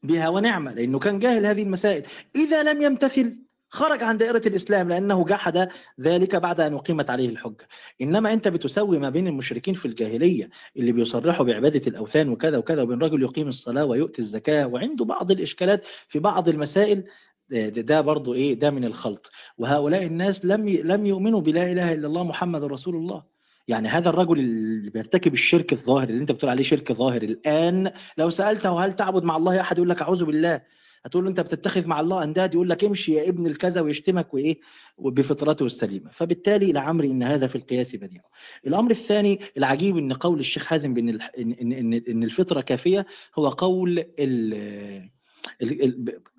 بها 0.04 0.30
ونعمة 0.30 0.74
لأنه 0.74 1.00
كان 1.00 1.20
جاهل 1.20 1.46
هذه 1.46 1.64
المسائل. 1.64 2.04
إذا 2.36 2.64
لم 2.64 2.82
يمتثل 2.82 3.38
خرج 3.70 4.04
عن 4.04 4.18
دائرة 4.18 4.42
الإسلام 4.46 4.90
لأنه 4.90 5.26
جحد 5.26 5.70
ذلك 6.00 6.36
بعد 6.36 6.62
أن 6.62 6.74
أقيمت 6.74 7.10
عليه 7.10 7.30
الحجة 7.30 7.68
إنما 8.02 8.34
أنت 8.34 8.48
بتسوي 8.48 9.00
ما 9.00 9.10
بين 9.10 9.28
المشركين 9.28 9.74
في 9.74 9.86
الجاهلية 9.86 10.50
اللي 10.78 10.92
بيصرحوا 10.92 11.46
بعبادة 11.46 11.82
الأوثان 11.88 12.30
وكذا 12.30 12.58
وكذا 12.58 12.82
وبين 12.82 13.00
رجل 13.00 13.22
يقيم 13.24 13.48
الصلاة 13.48 13.86
ويؤتي 13.86 14.22
الزكاة 14.22 14.68
وعنده 14.68 15.06
بعض 15.06 15.32
الإشكالات 15.32 15.86
في 15.86 16.20
بعض 16.20 16.50
المسائل 16.50 17.04
ده, 17.50 18.02
برضو 18.02 18.34
إيه 18.34 18.54
ده 18.54 18.70
من 18.70 18.86
الخلط. 18.86 19.32
وهؤلاء 19.58 20.04
الناس 20.04 20.46
لم 20.46 20.70
لم 20.70 21.06
يؤمنوا 21.06 21.42
بلا 21.42 21.72
إله 21.72 21.94
إلا 21.94 22.08
الله 22.08 22.24
محمد 22.24 22.64
رسول 22.64 22.96
الله. 22.96 23.24
يعني 23.72 23.88
هذا 23.88 24.10
الرجل 24.10 24.40
اللي 24.40 24.90
بيرتكب 24.90 25.34
الشرك 25.34 25.74
الظاهر 25.74 26.10
اللي 26.10 26.22
انت 26.22 26.32
بتقول 26.32 26.52
عليه 26.52 26.64
شرك 26.64 26.92
ظاهر 26.92 27.22
الآن 27.24 27.92
لو 28.18 28.30
سألته 28.30 28.86
هل 28.86 28.96
تعبد 28.96 29.24
مع 29.24 29.38
الله 29.38 29.62
أحد 29.62 29.78
يقول 29.78 29.90
لك 29.90 30.02
أعوذ 30.02 30.26
بالله. 30.26 30.62
هتقول 31.06 31.24
له 31.24 31.30
أنت 31.30 31.40
بتتخذ 31.40 31.88
مع 31.88 32.00
الله 32.00 32.24
أنداد 32.24 32.54
يقول 32.54 32.70
لك 32.70 32.84
امشي 32.84 33.14
يا 33.14 33.30
ابن 33.30 33.48
الكذا 33.48 33.82
ويشتمك 33.82 34.34
وإيه؟ 34.34 34.60
بفطرته 34.98 35.66
السليمة. 35.66 36.12
فبالتالي 36.12 36.72
لعمري 36.72 37.12
إن 37.12 37.24
هذا 37.24 37.48
في 37.48 37.56
القياس 37.56 37.96
بديع. 37.96 38.22
الأمر 38.68 38.92
الثاني 38.92 39.40
العجيب 39.58 39.98
إن 39.98 40.14
قول 40.14 40.40
الشيخ 40.40 40.66
حازم 40.66 40.94
بإن 40.94 41.10
ان 41.10 41.72
ان 41.74 41.94
ان 42.10 42.24
الفطرة 42.24 42.62
كافية 42.62 43.06
هو 43.36 43.50
قول 43.50 44.06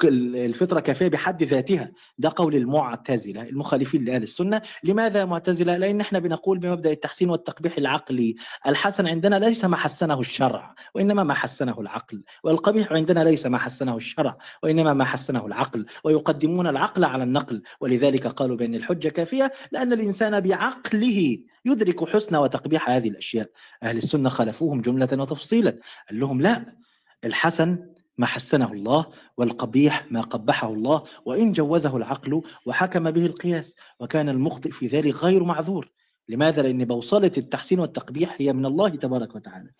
الفطرة 0.05 0.81
كافية 0.81 1.09
بحد 1.09 1.43
ذاتها. 1.43 1.91
ده 2.19 2.33
قول 2.37 2.55
المعتزلة 2.55 3.43
المخالفين 3.43 4.05
لأهل 4.05 4.23
السنة. 4.23 4.63
لماذا 4.85 5.25
معتزلة؟ 5.25 5.77
لأن 5.77 6.01
إحنا 6.01 6.19
بنقول 6.19 6.59
بمبدأ 6.59 6.91
التحسين 6.93 7.31
والتقبيح 7.31 7.79
العقلي 7.79 8.35
الحسن 8.67 9.07
عندنا 9.07 9.37
ليس 9.37 9.65
ما 9.65 9.77
حسنه 9.77 10.21
الشرع 10.21 10.75
وإنما 10.95 11.25
ما 11.25 11.35
حسنه 11.35 11.81
العقل 11.81 12.23
والقبيح 12.45 12.93
عندنا 12.93 13.25
ليس 13.25 13.47
ما 13.47 13.59
حسنه 13.59 13.97
الشرع 13.97 14.39
وإنما 14.63 14.95
ما 14.95 15.05
حسنه 15.05 15.47
العقل 15.47 15.87
ويقدمون 16.05 16.67
العقل 16.67 17.05
على 17.05 17.23
النقل. 17.23 17.63
ولذلك 17.81 18.27
قالوا 18.27 18.57
بأن 18.57 18.75
الحجة 18.75 19.09
كافية 19.09 19.53
لأن 19.73 19.93
الإنسان 19.93 20.41
بعقله 20.41 21.39
يدرك 21.65 22.09
حسن 22.09 22.37
وتقبيح 22.37 22.91
هذه 22.91 23.09
الأشياء. 23.09 23.49
أهل 23.83 23.97
السنة 23.97 24.29
خالفوهم 24.29 24.81
جملة 24.81 25.09
وتفصيلا 25.13 25.71
قال 26.11 26.21
لهم 26.21 26.41
لا 26.41 26.77
الحسن 27.25 27.92
ما 28.19 28.27
حسنه 28.27 28.73
الله 28.73 29.07
والقبيح 29.37 30.07
ما 30.13 30.21
قبحه 30.21 30.73
الله 30.73 31.03
وإن 31.25 31.53
جوزه 31.53 31.97
العقل 31.97 32.43
وحكم 32.67 33.11
به 33.11 33.27
القياس 33.27 33.77
وكان 34.01 34.29
المخطئ 34.29 34.71
في 34.71 34.87
ذلك 34.87 35.15
غير 35.25 35.45
معذور 35.45 35.91
لماذا؟ 36.29 36.63
لأن 36.63 36.85
بوصلة 36.85 37.33
التحسين 37.39 37.81
والتقبيح 37.81 38.37
هي 38.39 38.53
من 38.53 38.67
الله 38.67 38.89
تبارك 38.89 39.35
وتعالى 39.35 39.71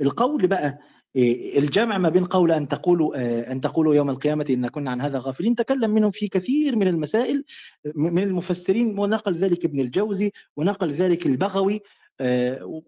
القول 0.00 0.46
بقى 0.46 0.78
الجمع 1.56 1.98
ما 1.98 2.08
بين 2.08 2.24
قول 2.24 2.52
أن 2.52 2.68
تقولوا 2.68 3.52
أن 3.52 3.60
تقولوا 3.60 3.94
يوم 3.94 4.10
القيامة 4.10 4.46
إن 4.50 4.68
كنا 4.68 4.90
عن 4.90 5.00
هذا 5.00 5.18
غافلين 5.18 5.54
تكلم 5.54 5.90
منهم 5.90 6.10
في 6.10 6.28
كثير 6.28 6.76
من 6.76 6.88
المسائل 6.88 7.44
من 7.94 8.22
المفسرين 8.22 8.98
ونقل 8.98 9.34
ذلك 9.34 9.64
ابن 9.64 9.80
الجوزي 9.80 10.32
ونقل 10.56 10.92
ذلك 10.92 11.26
البغوي 11.26 11.80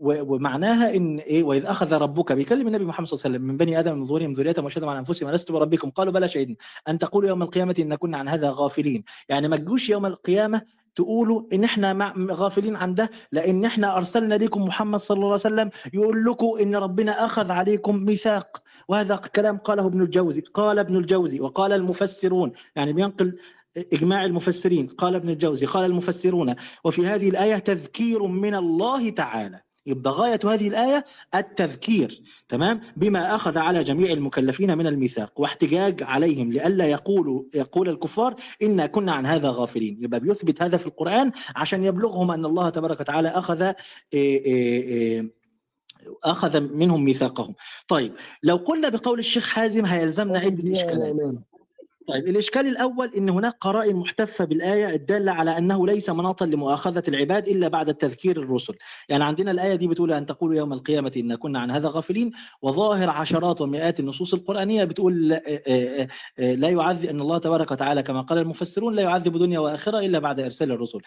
ومعناها 0.00 0.96
إن 0.96 1.18
إيه 1.18 1.42
وإذ 1.42 1.66
أخذ 1.66 1.92
ربك 1.92 2.32
بيكلم 2.32 2.66
النبي 2.66 2.84
محمد 2.84 3.06
صلى 3.06 3.16
الله 3.16 3.24
عليه 3.24 3.36
وسلم 3.36 3.48
من 3.48 3.56
بني 3.56 3.78
آدم 3.80 3.98
من 3.98 4.06
ظهورهم 4.06 4.32
ذريتهم 4.32 4.64
وشهدوا 4.64 4.90
على 4.90 4.98
أنفسهم 4.98 5.28
ألست 5.28 5.52
بربكم؟ 5.52 5.90
قالوا 5.90 6.12
بلى 6.12 6.28
شهدنا 6.28 6.56
أن 6.88 6.98
تقولوا 6.98 7.28
يوم 7.28 7.42
القيامة 7.42 7.74
إن 7.78 7.94
كنا 7.94 8.18
عن 8.18 8.28
هذا 8.28 8.50
غافلين. 8.50 9.04
يعني 9.28 9.48
ما 9.48 9.56
تجوش 9.56 9.90
يوم 9.90 10.06
القيامة 10.06 10.62
تقولوا 10.96 11.42
إن 11.52 11.64
إحنا 11.64 12.14
غافلين 12.30 12.76
عن 12.76 12.94
ده 12.94 13.10
لأن 13.32 13.64
إحنا 13.64 13.96
أرسلنا 13.96 14.34
لكم 14.34 14.62
محمد 14.62 15.00
صلى 15.00 15.14
الله 15.14 15.26
عليه 15.26 15.34
وسلم 15.34 15.70
يقول 15.94 16.24
لكم 16.24 16.46
إن 16.60 16.76
ربنا 16.76 17.24
أخذ 17.24 17.50
عليكم 17.50 17.96
ميثاق. 17.96 18.62
وهذا 18.88 19.16
كلام 19.16 19.58
قاله 19.58 19.86
ابن 19.86 20.02
الجوزي 20.02 20.40
قال 20.40 20.78
ابن 20.78 20.96
الجوزي 20.96 21.40
وقال 21.40 21.72
المفسرون. 21.72 22.52
يعني 22.76 22.92
بينقل 22.92 23.36
إجماع 23.92 24.24
المفسرين. 24.24 24.86
قال 24.86 25.14
ابن 25.14 25.28
الجوزي 25.28 25.66
قال 25.66 25.84
المفسرون 25.84 26.54
وفي 26.84 27.06
هذه 27.06 27.28
الآية 27.28 27.56
تذكير 27.58 28.22
من 28.26 28.54
الله 28.54 29.10
تعالى. 29.10 29.60
يبقى 29.86 30.12
غاية 30.12 30.40
هذه 30.44 30.68
الآية 30.68 31.04
التذكير 31.34 32.22
تمام؟ 32.48 32.80
بما 32.96 33.34
أخذ 33.34 33.58
على 33.58 33.82
جميع 33.82 34.10
المكلفين 34.10 34.78
من 34.78 34.86
الميثاق 34.86 35.40
واحتجاج 35.40 36.02
عليهم 36.02 36.52
لئلا 36.52 36.86
يقولوا 36.86 37.42
يقول 37.54 37.88
الكفار 37.88 38.34
إنا 38.62 38.86
كنا 38.86 39.12
عن 39.12 39.26
هذا 39.26 39.50
غافلين. 39.50 39.98
يبقى 40.00 40.20
بيثبت 40.20 40.62
هذا 40.62 40.76
في 40.76 40.86
القرآن 40.86 41.32
عشان 41.56 41.84
يبلغهم 41.84 42.30
أن 42.30 42.44
الله 42.44 42.70
تبارك 42.70 43.00
وتعالى 43.00 43.28
أخذ 43.28 43.62
إيه 43.62 43.74
إيه 44.44 45.30
أخذ 46.24 46.60
منهم 46.60 47.04
ميثاقهم. 47.04 47.54
طيب 47.88 48.12
لو 48.42 48.56
قلنا 48.56 48.88
بقول 48.88 49.18
الشيخ 49.18 49.46
حازم 49.48 49.86
هيلزمنا 49.86 50.38
عدة 50.38 50.72
إشكالات 50.72 51.16
طيب 52.08 52.28
الإشكال 52.28 52.66
الأول 52.66 53.10
أن 53.16 53.28
هناك 53.28 53.56
قرائن 53.60 53.96
محتفة 53.96 54.44
بالآية 54.44 54.94
الدالة 54.94 55.32
على 55.32 55.58
أنه 55.58 55.86
ليس 55.86 56.10
مناطا 56.10 56.46
لمؤاخذة 56.46 57.02
العباد 57.08 57.48
إلا 57.48 57.68
بعد 57.68 57.88
التذكير 57.88 58.42
الرسل. 58.42 58.74
يعني 59.08 59.24
عندنا 59.24 59.50
الآية 59.50 59.74
دي 59.74 59.88
بتقول 59.88 60.12
أن 60.12 60.26
تقول 60.26 60.56
يوم 60.56 60.72
القيامة 60.72 61.12
إن 61.16 61.34
كنا 61.34 61.60
عن 61.60 61.70
هذا 61.70 61.88
غافلين 61.88 62.30
وظاهر 62.62 63.10
عشرات 63.10 63.60
ومئات 63.60 64.00
النصوص 64.00 64.34
القرآنية 64.34 64.84
بتقول 64.84 65.28
لا 65.28 66.68
يعذب 66.68 67.04
أن 67.08 67.20
الله 67.20 67.38
تبارك 67.38 67.70
وتعالى 67.70 68.02
كما 68.02 68.20
قال 68.20 68.38
المفسرون 68.38 68.94
لا 68.94 69.02
يعذب 69.02 69.36
دنيا 69.38 69.58
وآخرة 69.58 69.98
إلا 69.98 70.18
بعد 70.18 70.40
إرسال 70.40 70.72
الرسل. 70.72 71.00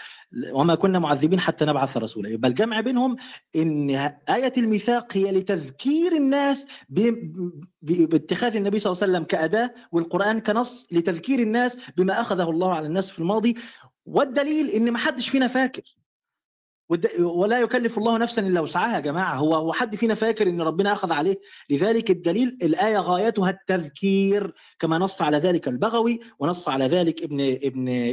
وما 0.52 0.76
كنا 0.76 1.00
معذبين 1.00 1.40
حتى 1.40 1.66
نبعث 1.66 1.98
رسولا. 1.98 2.30
يبقى 2.30 2.50
الجمع 2.50 2.82
بينهم 2.82 3.16
أن 3.56 3.90
آية 4.30 4.54
الميثاق 4.58 5.18
هي 5.18 5.32
لتذكير 5.32 6.16
الناس 6.16 6.68
باتخاذ 7.82 8.56
النبي 8.56 8.80
صلى 8.80 8.92
الله 8.92 9.04
عليه 9.04 9.14
وسلم 9.14 9.24
كأداة 9.24 9.74
والقرآن 9.92 10.40
كنص 10.40 10.87
لتذكير 10.92 11.40
الناس 11.40 11.78
بما 11.98 12.22
أخذه 12.22 12.50
الله 12.50 12.76
على 12.76 12.88
الناس 12.88 13.12
في 13.12 13.20
الماضي 13.20 13.56
والدليل 14.06 14.70
إن 14.70 14.92
ما 14.92 14.98
حدش 14.98 15.30
فينا 15.30 15.48
فاكر. 15.48 15.98
ولا 17.20 17.60
يكلف 17.60 17.98
الله 17.98 18.18
نفسا 18.18 18.42
إلا 18.42 18.62
وسعها 18.62 18.96
يا 18.96 19.00
جماعة. 19.00 19.36
هو 19.36 19.56
هو 19.56 19.74
حد 19.74 19.96
فينا 19.96 20.16
فاكر 20.16 20.50
إن 20.50 20.62
ربنا 20.62 20.94
أخذ 20.94 21.12
عليه؟ 21.12 21.40
لذلك 21.70 22.12
الدليل 22.12 22.58
الآية 22.64 22.98
غايتها 22.98 23.50
التذكير 23.50 24.54
كما 24.80 24.98
نص 24.98 25.22
على 25.22 25.38
ذلك 25.38 25.68
البغوي 25.68 26.20
ونص 26.40 26.70
على 26.70 26.86
ذلك 26.86 27.24
ابن 27.24 27.58
ابن 27.64 28.08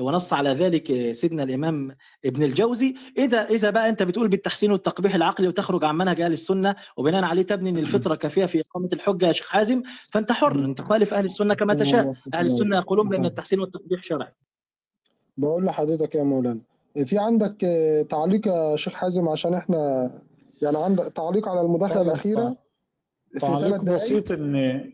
ونص 0.00 0.32
على 0.32 0.50
ذلك 0.50 1.12
سيدنا 1.12 1.42
الإمام 1.42 1.96
ابن 2.24 2.42
الجوزي. 2.42 2.94
اذا 3.18 3.44
إذا 3.44 3.70
بقى 3.70 3.88
أنت 3.88 4.02
بتقول 4.02 4.28
بالتحسين 4.28 4.72
والتقبيح 4.72 5.14
العقلي 5.14 5.48
وتخرج 5.48 5.84
عن 5.84 5.96
منهج 5.96 6.20
أهل 6.20 6.32
السنة 6.32 6.76
وبناء 6.96 7.24
عليه 7.24 7.42
تبني 7.42 7.70
إن 7.70 7.78
الفطرة 7.78 8.14
كافية 8.14 8.46
في 8.46 8.60
إقامة 8.60 8.88
الحجة 8.92 9.26
يا 9.26 9.32
شيخ 9.32 9.48
حازم 9.48 9.82
فأنت 10.10 10.32
حر 10.32 10.64
أنت 10.64 10.80
خالف 10.80 11.14
أهل 11.14 11.24
السنة 11.24 11.54
كما 11.54 11.74
تشاء. 11.74 12.14
أهل 12.34 12.46
السنة 12.46 12.76
يقولون 12.76 13.08
بأن 13.08 13.24
التحسين 13.24 13.60
والتقبيح 13.60 14.02
شرعي. 14.02 14.32
بقول 15.36 15.64
لحضرتك 15.64 16.14
يا 16.14 16.22
مولانا 16.22 16.60
في 17.04 17.18
عندك 17.18 17.56
تعليق 18.10 18.46
يا 18.48 18.76
شيخ 18.76 18.94
حازم 18.94 19.28
عشان 19.28 19.54
إحنا 19.54 20.10
يعني 20.62 20.78
عندك 20.78 21.04
تعليق 21.04 21.48
على 21.48 21.60
المداخلة 21.60 21.96
طيب، 21.96 22.06
الأخيرة؟ 22.06 22.56
تعليق 23.40 23.82
بسيط 23.82 24.32
إن 24.32 24.84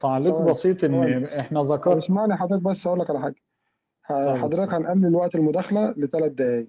تعليق 0.00 0.40
بسيط 0.40 0.84
إن 0.84 1.24
إحنا 1.24 1.60
ذكرنا 1.60 1.98
اسمعني 1.98 2.36
حضرتك 2.36 2.62
بس 2.62 2.86
هقول 2.86 3.00
لك 3.00 3.10
على 3.10 3.20
حاجة. 3.20 3.34
طيب. 4.08 4.36
حضرتك 4.36 4.74
هنقلل 4.74 5.14
وقت 5.14 5.34
المداخلة 5.34 5.94
لثلاث 5.96 6.32
دقائق 6.32 6.68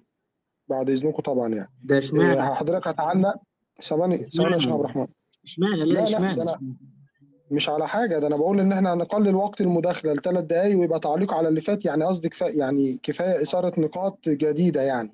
بعد 0.68 0.90
إذنكم 0.90 1.22
طبعا 1.22 1.48
يعني. 1.48 1.70
ده 1.82 1.98
اشمعنى؟ 1.98 2.42
إيه، 2.42 2.54
حضرتك 2.54 2.88
هتعلق؟ 2.88 3.34
ثواني 3.82 4.24
ثواني 4.24 4.52
يا 4.54 4.58
شيخ 4.58 4.72
عبد 4.72 4.80
الرحمن. 4.80 5.06
اشمعنى؟ 5.44 5.84
لا، 5.84 6.02
اشمعنى؟ 6.02 6.44
مش 7.50 7.68
على 7.68 7.88
حاجة 7.88 8.18
ده 8.18 8.26
أنا 8.26 8.36
بقول 8.36 8.60
إن 8.60 8.72
إحنا 8.72 8.92
هنقلل 8.94 9.34
وقت 9.34 9.60
المداخلة 9.60 10.12
لثلاث 10.12 10.44
دقائق 10.44 10.78
ويبقى 10.78 11.00
تعليق 11.00 11.34
على 11.34 11.48
اللي 11.48 11.60
فات 11.60 11.84
يعني 11.84 12.04
قصدي 12.04 12.28
كفاية 12.28 12.58
يعني 12.58 12.98
كفاية 13.02 13.42
إثارة 13.42 13.72
نقاط 13.80 14.18
جديدة 14.28 14.82
يعني. 14.82 15.10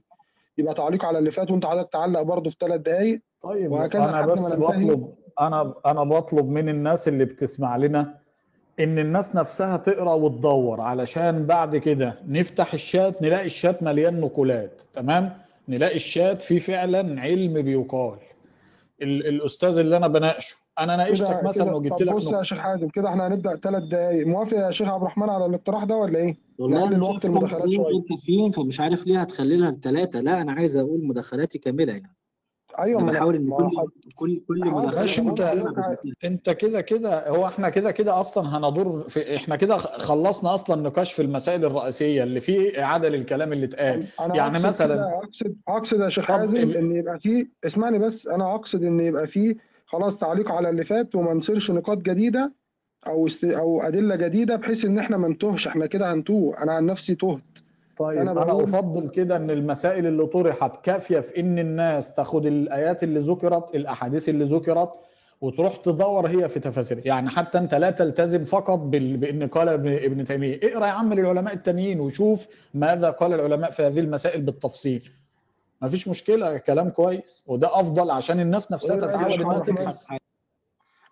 يبقى 0.59 0.75
تعليق 0.75 1.05
على 1.05 1.19
اللي 1.19 1.31
فات 1.31 1.51
وأنت 1.51 1.67
حضرتك 1.67 1.93
تعلق 1.93 2.23
برضه 2.23 2.51
في 2.51 2.57
ثلاث 2.61 2.81
دقائق 2.81 3.21
طيب 3.41 3.73
وهكذا 3.73 4.05
أنا 4.05 4.27
بس. 4.27 4.53
بطلب 4.55 5.15
أنا 5.41 5.75
أنا 5.87 6.05
بطلب 6.05 6.49
من 6.49 6.69
الناس 6.69 7.09
اللي 7.09 7.25
بتسمع 7.25 7.77
لنا 7.77 8.15
إن 8.81 8.99
الناس 8.99 9.37
نفسها 9.37 9.77
تقرأ 9.77 10.13
وتدور 10.15 10.81
علشان 10.81 11.47
بعد 11.47 11.77
كده 11.77 12.19
نفتح 12.29 12.75
الشات 12.75 13.23
نلاقي 13.23 13.47
الشات 13.47 13.83
مليان 13.83 14.21
نقولات 14.21 14.83
تمام؟ 14.93 15.39
نلاقي 15.69 15.97
الشات 15.97 16.43
فيه 16.43 16.59
فعلا 16.59 17.21
علم 17.21 17.63
بيقال. 17.63 18.19
ال- 19.03 19.27
الأستاذ 19.27 19.79
اللي 19.79 19.97
أنا 19.97 20.09
بناقشه 20.09 20.57
أنا 20.79 20.97
ناقشتك 20.97 21.45
مثلا 21.45 21.75
وجبت 21.75 22.03
لك 22.03 22.15
بص 22.15 22.33
يا. 22.33 22.43
شيخ 22.43 22.59
حازم 22.59 22.89
كده 22.89 23.09
إحنا 23.09 23.27
هنبدأ 23.27 23.57
ثلاث 23.57 23.83
دقائق 23.83 24.27
موافق 24.27 24.57
يا 24.57 24.71
شيخ 24.71 24.89
عبد 24.89 25.03
الرحمن 25.03 25.29
على 25.29 25.47
الاقتراح 25.47 25.85
ده 25.85 25.97
ولا 25.97 26.19
إيه؟ 26.19 26.37
والله 26.59 26.79
نقلل 26.79 26.95
أنا 26.95 27.05
وقت 27.05 27.23
شايف 27.23 27.25
المداخلات 27.37 27.71
كافيين 28.09 28.51
فمش 28.51 28.81
عارف 28.81 29.07
ليه 29.07 29.21
هتخلي 29.21 29.57
لها 29.57 29.71
لثلاثه 29.71 30.21
لا 30.21 30.41
أنا 30.43 30.53
عايز 30.53 30.77
أقول 30.77 31.07
مداخلاتي 31.07 31.59
كاملة 31.59 31.93
يعني. 31.93 32.15
أيوه 32.79 33.01
أنا 33.01 33.13
بحاول 33.13 33.35
إن 33.37 33.51
كل 33.51 33.71
كل 34.15 34.41
كل 34.49 34.71
ماشي 34.71 35.21
انت 35.21 35.41
أنت 36.25 36.51
كده 36.51 36.81
كده 36.81 37.29
هو 37.29 37.47
إحنا 37.47 37.69
كده 37.69 37.91
كده 37.91 38.21
أصلا 38.21 38.57
هندور 38.57 39.05
في 39.09 39.37
إحنا 39.37 39.57
كده 39.57 39.77
خلصنا 39.79 40.55
أصلا 40.55 40.83
نقاش 40.83 41.13
في 41.13 41.23
المسائل 41.23 41.65
الرئيسية 41.65 42.23
اللي 42.23 42.41
فيه 42.41 42.83
إعادة 42.85 43.09
للكلام 43.09 43.53
اللي 43.53 43.67
اتقال. 43.67 44.07
يعني 44.35 44.59
مثلا- 44.59 45.19
اقصد 45.25 45.57
أقصد 45.69 46.01
يا 46.01 46.09
شيخ 46.09 46.25
حازم 46.25 46.57
إن 46.71 46.97
يبقى 46.97 47.21
فيه 47.21 47.47
اسمعني 47.67 47.99
بس 47.99 48.27
أنا 48.27 48.55
أقصد 48.55 48.83
إن 48.85 49.01
يبقى 49.01 49.27
فيه 49.27 49.57
خلاص 49.95 50.19
تعليق 50.19 50.51
على 50.53 50.69
اللي 50.71 50.85
فات 50.85 51.15
وما 51.15 51.35
نصيرش 51.35 51.71
نقاط 51.71 51.99
جديدة 51.99 52.53
أو 53.07 53.27
است... 53.27 53.45
أو 53.45 53.83
أدلة 53.83 54.17
جديدة 54.17 54.57
بحيث 54.57 54.85
إن 54.85 54.99
إحنا 54.99 55.17
ما 55.17 55.29
نتوهش 55.29 55.67
إحنا 55.69 55.87
كده 55.87 56.13
هنتوه. 56.13 56.63
أنا 56.63 56.73
عن 56.73 56.87
نفسي 56.87 57.15
تهت. 57.15 57.41
طيب 57.99 58.19
أنا 58.19 58.33
أنا, 58.33 58.45
بقول- 58.45 58.63
أفضل 58.63 59.09
كده 59.11 59.37
إن 59.37 59.51
المسائل 59.51 60.07
اللي 60.07 60.27
طرحت 60.27 60.85
كافية 60.85 61.21
في 61.21 61.41
إن 61.41 61.59
الناس 61.59 62.13
تاخد 62.15 62.47
الآيات 62.47 63.03
اللي 63.03 63.21
ذكرت 63.21 63.75
الأحاديث 63.75 64.29
اللي 64.29 64.45
ذكرت 64.45 64.91
وتروح 65.41 65.77
تدور 65.77 66.27
هي 66.27 66.49
في 66.49 66.61
تفاسير. 66.61 67.01
يعني 67.07 67.29
حتى 67.31 67.59
أنت 67.59 67.75
لا 67.75 67.91
تلتزم 67.91 68.45
فقط 68.45 68.79
بال... 68.79 69.17
بإن 69.17 69.47
قال 69.47 69.69
ابن, 69.69 69.93
ابن 69.93 70.25
تيمية. 70.25 70.61
اقرأ 70.63 70.87
يا 70.87 70.91
عم 70.93 71.15
للعلماء 71.15 71.55
التانيين 71.55 72.01
وشوف 72.01 72.47
ماذا 72.75 73.11
قال 73.11 73.33
العلماء 73.33 73.71
في 73.71 73.83
هذه 73.83 74.01
المسائل 74.01 74.43
بالتفصيل. 74.43 75.09
ما 75.85 75.91
فيش 75.91 76.09
مشكلة 76.09 76.59
كلام 76.59 76.89
كويس 76.91 77.45
وده 77.47 77.81
أفضل 77.81 78.11
عشان 78.11 78.41
الناس 78.41 78.73
نفسها 78.73 78.97
يا 78.97 79.01
تتعود 79.01 79.31
شيخ 79.33 79.41
إنها 79.41 79.57
الرحمن؟ 79.57 79.75
تبحث 79.77 80.07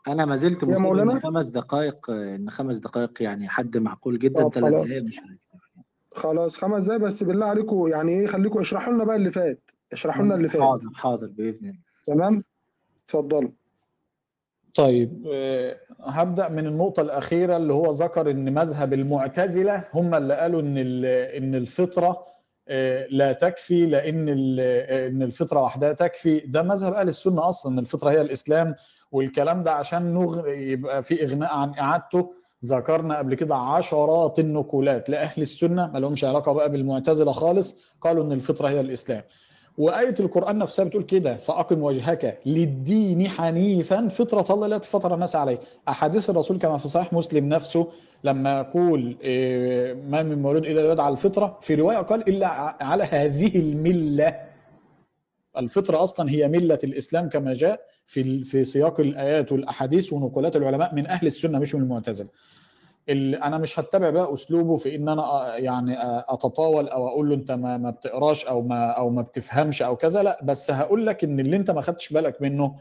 أنا 0.09 0.25
ما 0.25 0.37
زلت 0.37 0.65
مصر 0.65 0.77
إن 0.77 0.83
مولانا؟ 0.83 1.15
خمس 1.15 1.47
دقائق 1.47 2.11
إن 2.11 2.51
خمس 2.51 2.77
دقائق 2.79 3.23
يعني 3.23 3.49
حد 3.49 3.77
معقول 3.77 4.19
جدا 4.19 4.49
ثلاث 4.49 4.73
خلاص. 4.73 4.85
دقائق 4.87 5.03
مش. 5.03 5.21
خلاص 6.15 6.57
خمس 6.57 6.85
دقايق 6.85 7.01
بس 7.01 7.23
بالله 7.23 7.47
عليكم 7.47 7.89
يعني 7.89 8.13
إيه 8.21 8.27
خليكم 8.27 8.59
اشرحوا 8.61 8.93
لنا 8.93 9.05
بقى 9.05 9.17
اللي 9.17 9.31
فات 9.31 9.61
اشرحوا 9.93 10.23
لنا 10.25 10.35
اللي 10.35 10.49
فات 10.49 10.61
حاضر 10.61 10.89
حاضر 10.95 11.27
بإذن 11.27 11.65
الله 11.69 11.81
تمام 12.07 12.45
اتفضلوا 13.09 13.51
طيب 14.75 15.27
آه، 15.33 15.77
هبدأ 16.01 16.49
من 16.49 16.67
النقطة 16.67 17.01
الأخيرة 17.01 17.57
اللي 17.57 17.73
هو 17.73 17.91
ذكر 17.91 18.31
إن 18.31 18.55
مذهب 18.55 18.93
المعتزلة 18.93 19.85
هم 19.95 20.15
اللي 20.15 20.35
قالوا 20.35 20.61
إن 20.61 20.79
ال- 20.79 21.05
إن 21.37 21.55
الفطرة 21.55 22.09
آه، 22.09 22.32
لا 23.11 23.33
تكفي 23.33 23.87
ال- 24.29 24.59
آه، 24.61 25.09
إن 25.09 25.23
الفطرة 25.23 25.63
وحدها 25.63 25.93
تكفي. 25.93 26.41
ده 26.41 26.63
مذهب 26.63 26.93
أهل 26.93 27.09
السنة 27.09 27.49
أصلا 27.49 27.73
إن 27.73 27.79
الفطرة 27.79 28.11
هي 28.11 28.21
الإسلام 28.21 28.75
والكلام 29.13 29.63
ده 29.63 29.73
عشان 29.73 30.15
نغ... 30.15 30.49
يبقى 30.49 31.03
في 31.03 31.25
إغناء 31.25 31.53
عن 31.55 31.75
إعادته. 31.79 32.31
ذكرنا 32.65 33.19
قبل 33.19 33.35
كده 33.35 33.57
عشرات 33.57 34.39
النقولات 34.39 35.11
لأهل 35.11 35.43
السنة 35.43 35.87
ما 35.91 35.99
لهمش 35.99 36.25
علاقة 36.25 36.53
بقى 36.53 36.71
بالمعتزلة 36.71 37.33
خالص 37.33 37.77
قالوا 38.01 38.25
إن 38.25 38.33
الفطرة 38.33 38.69
هي 38.69 38.81
الإسلام. 38.81 39.23
وآية 39.79 40.15
القرآن 40.21 40.59
نفسها 40.59 40.85
بتقول 40.85 41.03
كده 41.03 41.37
فأقم 41.37 41.83
وجهك 41.83 42.39
للدين 42.47 43.29
حنيفا 43.29 44.09
فطرة 44.09 44.55
الله 44.55 44.67
التي 44.67 44.89
فطر 44.89 45.15
الناس 45.15 45.37
عليه 45.37 45.61
أحاديث 45.89 46.31
الرسول 46.31 46.59
كما 46.59 46.77
في 46.79 46.89
صحيح 46.89 47.13
مسلم 47.13 47.49
نفسه 47.49 47.89
لما 48.25 48.59
يقول 48.61 49.17
إيه، 49.23 49.95
ما 49.95 50.23
من 50.23 50.43
مولود 50.43 50.67
إلا 50.67 50.81
يولد 50.81 51.01
على 51.01 51.13
الفطرة 51.13 51.59
في 51.61 51.75
رواية 51.75 51.97
قال 51.99 52.29
إلا 52.29 52.47
ع- 52.47 52.77
على 52.81 53.05
هذه 53.05 53.57
الملة. 53.59 54.41
الفطرة 55.59 56.03
أصلا 56.03 56.31
هي 56.31 56.49
ملة 56.49 56.79
الإسلام 56.85 57.29
كما 57.29 57.55
جاء 57.55 57.81
في 58.07 58.45
في 58.45 58.65
سياق 58.65 59.01
الآيات 59.01 59.53
والأحاديث 59.53 60.13
ونقولات 60.13 60.57
العلماء 60.57 60.95
من 60.95 61.07
أهل 61.07 61.27
السنة 61.27 61.59
مش 61.59 61.75
من 61.75 61.83
المعتزلة. 61.83 62.29
ال- 63.09 63.35
أنا 63.35 63.59
مش 63.59 63.81
هتبع 63.81 64.11
بقى 64.11 64.35
أسلوبه 64.35 64.77
في 64.77 64.95
إن 64.97 65.09
أنا 65.09 65.57
يعني 65.57 65.95
أتطاول 66.29 66.89
أو 66.89 67.09
أقول 67.09 67.29
له 67.29 67.35
أنت 67.35 67.53
ما, 67.53 67.77
ما 67.77 67.91
بتقراش 67.91 68.47
أو 68.47 68.63
ما 68.63 68.91
أو 68.91 69.11
ما 69.11 69.23
بتفهمش 69.23 69.83
أو 69.83 69.97
كذا 69.97 70.23
لأ 70.23 70.39
بس 70.43 70.71
هقول 70.71 71.07
لك 71.07 71.25
إن 71.25 71.41
اللي 71.41 71.57
أنت 71.57 71.71
ما 71.71 71.81
خدتش 71.81 72.13
بالك 72.13 72.43
منه 72.43 72.77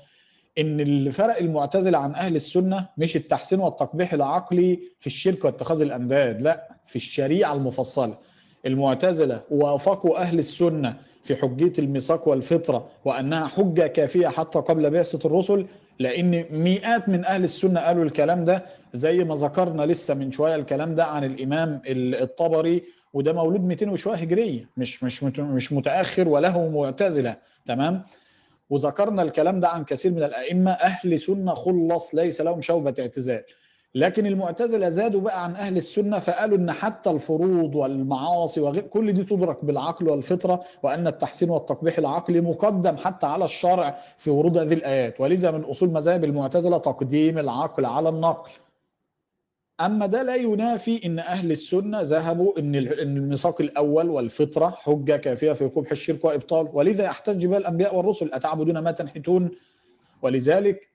إن 0.57 0.79
اللي 0.79 1.11
فرق 1.11 1.37
المعتزله 1.37 1.97
عن 1.97 2.15
أهل 2.15 2.35
السنة 2.35 2.87
مش 2.97 3.15
التحسين 3.15 3.59
والتقبيح 3.59 4.13
العقلي 4.13 4.79
في 4.99 5.07
الشرك 5.07 5.45
واتخاذ 5.45 5.81
الأنداد 5.81 6.41
لا 6.41 6.67
في 6.85 6.95
الشريعة 6.95 7.53
المفصلة. 7.53 8.17
المعتزلة 8.65 9.41
وافقوا 9.51 10.17
أهل 10.21 10.39
السنة 10.39 10.95
في 11.23 11.35
حجية 11.35 11.73
الميثاق 11.79 12.27
والفطرة 12.27 12.87
وأنها 13.05 13.47
حجة 13.47 13.87
كافية 13.87 14.27
حتى 14.27 14.59
قبل 14.59 14.89
بعثة 14.89 15.19
الرسل 15.27 15.65
لأن 15.99 16.45
مئات 16.51 17.09
من 17.09 17.25
أهل 17.25 17.43
السنة 17.43 17.79
قالوا 17.79 18.03
الكلام 18.03 18.45
ده 18.45 18.65
زي 18.93 19.23
ما 19.23 19.35
ذكرنا 19.35 19.83
لسه 19.85 20.13
من 20.13 20.31
شوية 20.31 20.55
الكلام 20.55 20.95
ده 20.95 21.05
عن 21.05 21.23
الإمام 21.23 21.81
ال- 21.87 22.15
الطبري 22.15 22.83
وده 23.13 23.33
مولود 23.33 23.63
200 23.63 23.89
وشوية 23.91 24.15
هجرية 24.15 24.69
مش 24.77 25.03
مش 25.03 25.23
مش 25.23 25.73
متأخر 25.73 26.27
وله 26.27 26.69
معتزلة 26.69 27.35
تمام؟ 27.65 28.03
وذكرنا 28.71 29.21
الكلام 29.21 29.59
ده 29.59 29.67
عن 29.69 29.83
كثير 29.83 30.11
من 30.11 30.23
الأئمة 30.23 30.71
أهل 30.71 31.19
سنه 31.19 31.53
خلص 31.53 32.15
ليس 32.15 32.41
لهم 32.41 32.61
شوبة 32.61 32.93
اعتزال. 32.99 33.43
لكن 33.95 34.25
المعتزلة 34.25 34.89
زادوا 34.89 35.21
بقى 35.21 35.43
عن 35.43 35.55
أهل 35.55 35.77
السنة 35.77 36.19
فقالوا 36.19 36.57
إن 36.57 36.71
حتى 36.71 37.09
الفروض 37.09 37.75
والمعاصي 37.75 38.61
وغير 38.61 38.81
كل 38.83 39.13
دي 39.13 39.23
تدرك 39.23 39.65
بالعقل 39.65 40.09
والفطرة 40.09 40.61
وأن 40.83 41.07
التحسين 41.07 41.49
والتقبيح 41.49 41.97
العقلي 41.97 42.41
مقدم 42.41 42.97
حتى 42.97 43.25
على 43.25 43.45
الشرع 43.45 43.97
في 44.17 44.29
ورود 44.29 44.57
هذه 44.57 44.73
الآيات. 44.73 45.21
ولذا 45.21 45.51
من 45.51 45.63
أصول 45.63 45.89
مذاهب 45.89 46.23
المعتزلة 46.23 46.77
تقديم 46.77 47.37
العقل 47.37 47.85
على 47.85 48.09
النقل. 48.09 48.51
أما 49.85 50.05
ده 50.05 50.23
لا 50.23 50.35
ينافي 50.35 51.05
إن 51.05 51.19
أهل 51.19 51.51
السنة 51.51 52.01
ذهبوا 52.01 52.59
إن 52.59 52.75
ال- 52.75 52.99
إن 52.99 53.17
الميثاق 53.17 53.61
الأول 53.61 54.09
والفطرة 54.09 54.69
حجة 54.69 55.15
كافية 55.17 55.51
في 55.51 55.65
قبح 55.65 55.91
الشرك 55.91 56.25
وإبطال. 56.25 56.69
ولذا 56.73 57.03
يحتج 57.03 57.45
بها 57.45 57.57
الأنبياء 57.57 57.95
والرسل 57.97 58.29
أتعبدون 58.33 58.77
ما 58.77 58.91
تنحتون؟ 58.91 59.51
ولذلك 60.21 60.87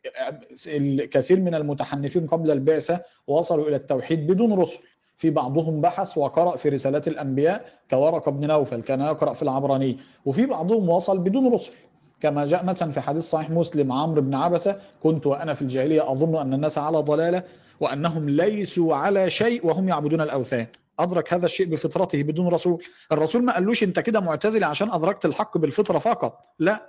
الكثير 0.67 1.41
من 1.41 1.55
المتحنفين 1.55 2.27
قبل 2.27 2.51
البعثة 2.51 3.01
وصلوا 3.27 3.69
إلى 3.69 3.77
التوحيد 3.77 4.27
بدون 4.27 4.53
رسل. 4.53 4.79
في 5.17 5.31
بعضهم 5.31 5.81
بحث 5.81 6.19
وقرأ 6.19 6.57
في 6.57 6.69
رسالات 6.69 7.09
الأنبياء 7.09 7.65
كورقة 7.91 8.31
بن 8.31 8.47
نوفل 8.47 8.81
كان 8.81 9.01
يقرأ 9.01 9.33
في 9.35 9.43
العبراني. 9.43 9.99
وفي 10.27 10.47
بعضهم 10.47 10.89
وصل 10.89 11.19
بدون 11.19 11.53
رسل. 11.55 11.73
كما 12.21 12.47
جاء 12.47 12.65
مثلا 12.65 12.93
في 12.93 13.01
حديث 13.01 13.23
صحيح 13.23 13.51
مسلم 13.51 13.93
عمرو 13.93 14.23
بن 14.23 14.35
عبسة 14.35 14.79
كنت 15.03 15.27
وأنا 15.27 15.55
في 15.55 15.63
الجاهلية 15.63 16.13
أظن 16.13 16.37
أن 16.37 16.55
الناس 16.55 16.79
على 16.79 16.99
ضلالة. 16.99 17.43
وأنهم 17.81 18.29
ليسوا 18.29 18.97
على 18.97 19.31
شيء 19.31 19.67
وهم 19.67 19.89
يعبدون 19.89 20.21
الأوثان. 20.21 20.67
أدرك 20.99 21.33
هذا 21.33 21.47
الشيء 21.47 21.67
بفطرته 21.67 22.23
بدون 22.23 22.49
رسول. 22.49 22.83
الرسول 23.13 23.45
ما 23.45 23.55
قالوش 23.55 23.83
أنت 23.83 24.01
كده 24.01 24.21
معتزل 24.21 24.65
عشان 24.65 24.93
أدركت 24.93 25.25
الحق 25.25 25.59
بالفطرة 25.59 25.99
فقط. 25.99 26.39
لا. 26.59 26.89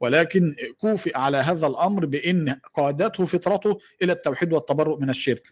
ولكن 0.00 0.54
كوفئ 0.80 1.18
على 1.18 1.36
هذا 1.36 1.66
الأمر 1.66 2.06
بأن 2.06 2.56
قادته 2.74 3.26
فطرته 3.26 3.78
إلى 4.02 4.12
التوحيد 4.12 4.52
والتبرؤ 4.52 4.98
من 5.00 5.10
الشرك. 5.10 5.42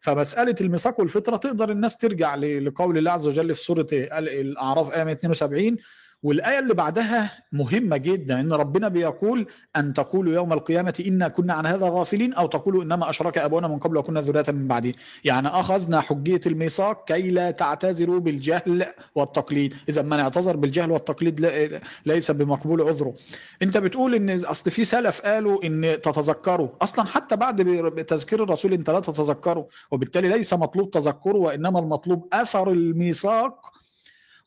فمسألة 0.00 0.54
الميثاق 0.60 1.00
والفطرة 1.00 1.36
تقدر 1.36 1.70
الناس 1.70 1.96
ترجع 1.96 2.34
لقول 2.34 2.98
الله 2.98 3.10
عز 3.10 3.26
وجل 3.26 3.54
في 3.54 3.62
سورة 3.62 3.86
ال- 3.92 4.28
الأعراف 4.28 4.90
آية 4.94 5.04
172 5.04 5.76
والآية 6.22 6.58
اللي 6.58 6.74
بعدها 6.74 7.30
مهمة 7.52 7.96
جدا 7.96 8.40
إن 8.40 8.52
ربنا 8.52 8.88
بيقول 8.88 9.46
أن 9.76 9.94
تقولوا 9.94 10.32
يوم 10.34 10.52
القيامة 10.52 11.04
إنا 11.06 11.28
كنا 11.28 11.54
عن 11.54 11.66
هذا 11.66 11.88
غافلين 11.88 12.32
أو 12.34 12.46
تقولوا 12.46 12.82
إنما 12.82 13.10
أشرك 13.10 13.38
أبونا 13.38 13.68
من 13.68 13.78
قبل 13.78 13.96
وكنا 13.96 14.20
ذرية 14.20 14.44
من 14.48 14.68
بعده. 14.68 14.92
يعني 15.24 15.48
أخذنا 15.48 16.00
حجية 16.00 16.40
الميثاق 16.46 17.04
كي 17.04 17.30
لا 17.30 17.50
تعتذروا 17.50 18.20
بالجهل 18.20 18.86
والتقليد. 19.14 19.74
إذا 19.88 20.02
من 20.02 20.20
اعتذر 20.20 20.56
بالجهل 20.56 20.90
والتقليد 20.90 21.40
ليس 22.06 22.30
بمقبول 22.30 22.82
عذره. 22.82 23.14
أنت 23.62 23.76
بتقول 23.78 24.14
إن 24.14 24.44
أصل 24.44 24.70
في 24.70 24.84
سلف 24.84 25.20
قالوا 25.20 25.64
إن 25.64 25.98
تتذكروا. 26.02 26.68
أصلا 26.82 27.04
حتى 27.04 27.36
بعد 27.36 28.04
تذكير 28.08 28.42
الرسول 28.42 28.72
أنت 28.72 28.90
لا 28.90 29.00
تتذكره 29.00 29.68
وبالتالي 29.90 30.28
ليس 30.28 30.54
مطلوب 30.54 30.90
تذكره 30.90 31.36
وإنما 31.36 31.78
المطلوب 31.78 32.28
أثر 32.32 32.70
الميثاق 32.70 33.72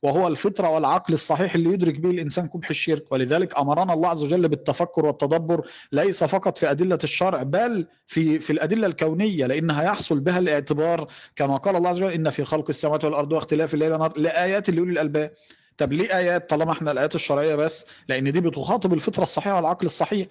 وهو 0.06 0.28
الفطرة 0.28 0.70
والعقل 0.70 1.14
الصحيح 1.14 1.56
اللي 1.56 1.74
يدرك 1.74 2.00
به 2.00 2.10
الإنسان 2.10 2.48
قبح 2.48 2.70
الشرك. 2.70 3.12
ولذلك 3.12 3.58
أمرنا 3.58 3.94
الله 3.94 4.10
عز 4.10 4.24
وجل 4.24 4.48
بالتفكر 4.48 5.06
والتدبر 5.06 5.68
ليس 5.92 6.24
فقط 6.24 6.58
في 6.58 6.72
أدلة 6.72 7.00
الشرع 7.04 7.44
بل 7.44 7.88
في 8.08 8.40
في 8.40 8.54
الأدلة 8.54 8.88
الكونية 8.88 9.46
لأنها 9.46 9.84
يحصل 9.84 10.20
بها 10.20 10.40
الاعتبار 10.40 11.08
كما 11.36 11.58
قال 11.58 11.76
الله 11.76 11.90
عز 11.90 11.98
وجل 12.02 12.12
إن 12.12 12.30
في 12.30 12.44
خلق 12.44 12.66
السماوات 12.70 13.04
والأرض 13.04 13.32
واختلاف 13.32 13.74
الليل 13.74 13.92
والنهار. 13.92 14.14
لآيات 14.18 14.70
لأولي 14.70 14.92
الألباب. 14.92 15.32
طب 15.78 15.94
ليه 15.94 16.18
آيات؟ 16.18 16.50
طالما 16.50 16.72
إحنا 16.72 16.92
الآيات 16.92 17.16
الشرعية 17.16 17.56
بس 17.56 17.86
لأن 18.10 18.32
دي 18.32 18.42
بتخاطب 18.42 18.94
الفطرة 18.94 19.24
الصحيحة 19.24 19.56
والعقل 19.56 19.86
الصحيح. 19.86 20.28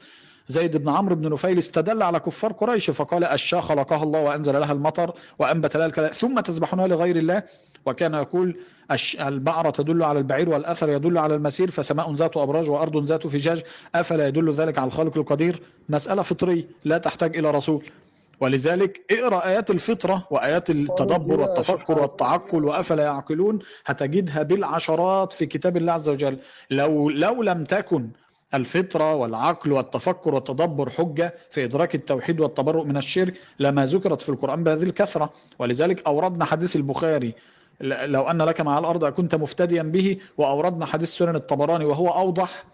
زيد 0.47 0.77
بن 0.77 0.89
عمرو 0.89 1.15
بن 1.15 1.33
نفيل 1.33 1.59
استدل 1.59 2.03
على 2.03 2.20
كفار 2.20 2.53
قريش 2.53 2.91
فقال 2.91 3.25
الشاة 3.25 3.61
خلقها 3.61 4.03
الله 4.03 4.20
وأنزل 4.20 4.61
لها 4.61 4.73
المطر 4.73 5.12
وأنبت 5.39 5.77
لها 5.77 5.86
الكلام. 5.86 6.11
ثم 6.12 6.41
تذبحونها 6.41 6.86
لغير 6.86 7.17
الله. 7.17 7.43
وكان 7.87 8.15
يقول 8.15 8.57
البعرة 9.21 9.71
تدل 9.71 10.03
على 10.03 10.19
البعير 10.19 10.49
والأثر 10.49 10.89
يدل 10.89 11.19
على 11.19 11.35
المسير 11.35 11.71
فسماء 11.71 12.15
ذات 12.15 12.37
أبراج 12.37 12.71
وأرض 12.71 13.05
ذات 13.05 13.27
فجاج 13.27 13.63
أفلا 13.95 14.29
يدل 14.29 14.53
ذلك 14.53 14.79
على 14.79 14.87
الخالق 14.87 15.19
القدير؟ 15.19 15.63
مسألة 15.89 16.23
فطرية 16.23 16.69
لا 16.85 16.99
تحتاج 16.99 17.37
إلى 17.37 17.51
رسول. 17.51 17.85
ولذلك 18.41 19.01
اقرأ 19.11 19.47
آيات 19.47 19.71
الفطرة 19.71 20.27
وآيات 20.31 20.71
التدبر 20.71 21.41
والتفكر 21.41 21.99
والتعقل 21.99 22.65
وأفلا 22.65 23.03
يعقلون 23.03 23.59
هتجدها 23.87 24.43
بالعشرات 24.43 25.33
في 25.33 25.47
كتاب 25.47 25.77
الله 25.77 25.93
عز 25.93 26.09
وجل. 26.09 26.39
لو 26.71 27.11
لو 27.11 27.43
لم 27.43 27.65
تكن 27.65 28.09
الفطرة 28.55 29.15
والعقل 29.15 29.73
والتفكر 29.73 30.35
والتدبر 30.35 30.91
حجة 30.91 31.35
في 31.51 31.65
إدراك 31.65 31.95
التوحيد 31.95 32.41
والتبرؤ 32.41 32.85
من 32.85 32.97
الشرك 32.97 33.35
لما 33.61 33.87
ذكرت 33.87 34.23
في 34.23 34.29
القرآن 34.29 34.65
بهذه 34.65 34.83
الكثرة. 34.83 35.31
ولذلك 35.59 36.07
أوردنا 36.07 36.45
حديث 36.45 36.77
البخاري 36.77 37.35
لو 37.81 38.23
أن 38.23 38.43
لك 38.43 38.61
مع 38.61 38.78
الأرض 38.78 39.05
كنت 39.05 39.35
مفتديا 39.35 39.83
به 39.83 40.19
وأوردنا 40.39 40.86
حديث 40.86 41.09
سنن 41.09 41.36
الطبراني 41.36 41.85
وهو 41.85 42.09
أوضح 42.09 42.65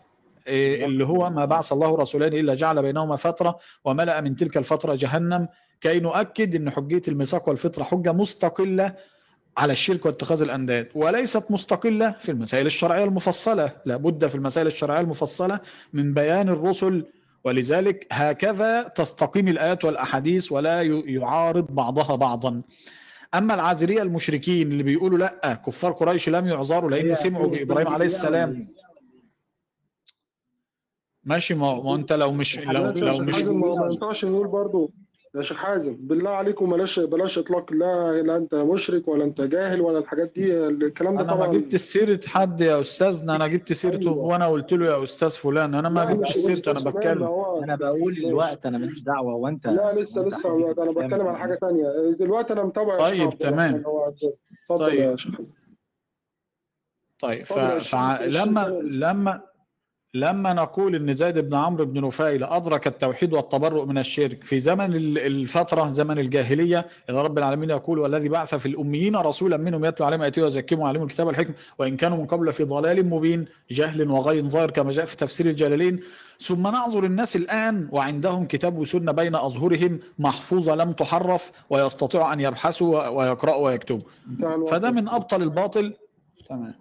إيه، 0.47 0.85
اللي 0.85 1.07
هو 1.07 1.31
ما 1.31 1.45
بعث 1.45 1.73
الله 1.73 1.97
رسولين 1.97 2.35
إلا 2.35 2.55
جعل 2.55 2.83
بينهما 2.83 3.17
فترة 3.17 3.59
وملأ 3.85 4.21
من 4.21 4.37
تلك 4.37 4.57
الفترة 4.57 4.95
جهنم 4.95 5.49
كي 5.81 6.01
نؤكد 6.01 6.55
إن 6.55 6.71
حجية 6.71 7.03
الميثاق 7.09 7.49
والفطرة 7.49 7.83
حجة 7.85 8.13
مستقلة 8.13 8.95
على 9.57 9.73
الشرك 9.73 10.07
واتخاذ 10.07 10.43
الأنداد 10.43 10.89
وليست 10.95 11.51
مستقلة 11.51 12.11
في 12.11 12.31
المسائل 12.31 12.67
الشرعية 12.67 13.05
المفصلة 13.05 13.73
لابد 13.87 14.27
في 14.27 14.35
المسائل 14.35 14.67
الشرعية 14.67 15.01
المفصلة 15.01 15.61
من 15.93 16.15
بيان 16.15 16.49
الرسل 16.49 17.07
ولذلك 17.45 18.07
هكذا 18.13 18.83
تستقيم 18.83 19.49
الآيات 19.49 19.85
والأحاديث 19.85 20.53
ولا 20.53 20.83
يعارض 21.07 21.67
بعضها 21.71 22.17
بعضا. 22.17 22.63
أما 23.35 23.55
العازرية 23.55 24.03
المشركين 24.03 24.73
اللي 24.73 24.83
بيقولوا 24.83 25.19
لأ 25.19 25.55
كفار 25.67 25.93
قريش 25.93 26.29
لم 26.29 26.47
يعذروا 26.47 26.91
لأن 26.91 27.15
سمعوا 27.15 27.51
بإبراهيم 27.51 27.89
عليه 27.89 28.07
السلام. 28.07 28.69
ماشي 31.25 31.55
ما 31.55 31.81
ما 31.83 31.95
أنت 31.95 32.13
لو 32.13 32.33
مش 32.33 32.59
لو 32.59 32.91
لو 32.91 33.19
مش 33.23 33.43
ما 33.43 33.89
ينفعش 33.93 34.25
نقول 34.25 34.49
برضو 34.49 34.93
يا 35.35 35.43
شيخ 35.43 35.57
حازم 35.57 35.97
بالله 36.01 36.31
عليكم 36.31 36.71
بلاش 36.71 37.01
بلاش 37.01 37.39
إطلاق 37.39 37.73
لا 37.73 38.23
لا 38.23 38.37
أنت 38.37 38.55
مشرك 38.55 39.09
ولا 39.09 39.25
أنت 39.25 39.41
جاهل 39.41 39.81
ولا 39.81 39.99
الحاجات 39.99 40.33
دي 40.35 40.67
الكلام 40.67 41.15
ده 41.17 41.23
أنا 41.23 41.35
ما 41.35 41.45
طبعا 41.47 41.53
جبت 41.59 41.77
سيرة 41.77 42.21
حد 42.27 42.61
يا 42.61 42.81
أستاذنا 42.81 43.37
أنا 43.37 43.47
جبت 43.47 43.73
سيرته 43.73 44.01
أيوة. 44.01 44.17
وأنا 44.17 44.47
قلت 44.47 44.73
له 44.73 44.87
يا 44.87 45.05
أستاذ 45.05 45.31
فلان 45.31 45.75
أنا 45.75 45.89
ما 45.89 46.05
جبتش 46.05 46.33
سيرته 46.33 46.71
أنا 46.71 46.81
بتكلم 46.91 47.23
أنا 47.63 47.77
بقول. 47.77 48.17
الوقت 48.19 48.67
أنا 48.67 48.79
ماليش 48.79 49.03
دعوة 49.03 49.35
وانت 49.35 49.67
لا 49.67 49.95
لسه 50.01 50.21
وأنت 50.21 50.35
لسه 50.35 50.51
عندك 50.51 50.79
أنا 50.79 50.91
بتكلم 50.91 51.27
عن 51.29 51.37
حاجة. 51.37 51.53
ثانية 51.53 51.85
دلوقتي 52.19 52.53
أنا 52.53 52.65
متابع 52.65 52.97
طيب، 52.99 53.23
عبد 53.23 53.33
تمام. 53.39 53.75
اتفضل 53.75 54.87
طيب. 54.87 55.01
يا 55.01 55.17
شيخ 55.17 55.35
طيب 57.21 57.39
يا 57.41 57.45
فع... 57.45 57.79
شيخ، 57.79 57.95
الشيخ 57.95 58.41
لما 58.41 59.39
أنا- 59.39 59.50
لما 60.15 60.53
نقول 60.53 60.95
إن 60.95 61.15
زيد 61.15 61.39
بن 61.39 61.55
عمرو 61.55 61.85
بن 61.85 62.05
نفيل 62.07 62.45
أدرك 62.45 62.87
التوحيد 62.87 63.33
والتبرؤ 63.33 63.85
من 63.85 63.99
الشرك 63.99 64.45
في 64.45 64.61
زمن 64.61 64.93
ال- 64.97 65.19
الفترة 65.19 65.91
زمن 65.91 66.19
الجاهلية 66.19 66.87
إذا 67.11 67.23
رب 67.23 67.39
العالمين 67.39 67.71
يقول 67.71 67.99
والذي 67.99 68.29
بعث 68.29 68.55
في 68.55 68.67
الأميين 68.67 69.17
رسولا 69.17 69.57
منهم 69.57 69.85
يتلو 69.85 70.07
عليهم 70.07 70.23
آياته 70.23 70.43
ويزكيهم 70.43 70.81
ويعلمهم 70.81 71.07
الكتاب 71.07 71.27
والحكمة 71.27 71.55
وإن 71.79 71.97
كانوا 71.97 72.19
من 72.19 72.27
قبل 72.27 72.53
في 72.53 72.65
ضلال 72.65 73.07
مبين 73.07 73.45
جهل 73.71 74.11
وغي 74.11 74.43
ظاهر 74.43 74.71
كما 74.71 74.93
جاء 74.93 75.05
في 75.05 75.17
تفسير 75.17 75.47
الجلالين. 75.47 76.01
ثم 76.41 76.63
نعذر 76.63 77.05
الناس 77.05 77.37
الآن 77.37 77.89
وعندهم 77.93 78.47
كتاب 78.47 78.79
وسنة 78.79 79.13
بين 79.13 79.35
أظهرهم 79.35 79.99
محفوظه 80.19 80.75
لم 80.75 80.93
تحرف 80.93 81.53
ويستطيعوا 81.71 82.33
أن 82.33 82.41
يبحثوا 82.41 83.09
ويقرأوا 83.09 83.67
ويكتبوا. 83.67 84.01
فده 84.71 84.91
من 84.91 85.09
أبطل 85.09 85.43
الباطل. 85.43 85.95
تمام. 86.49 86.75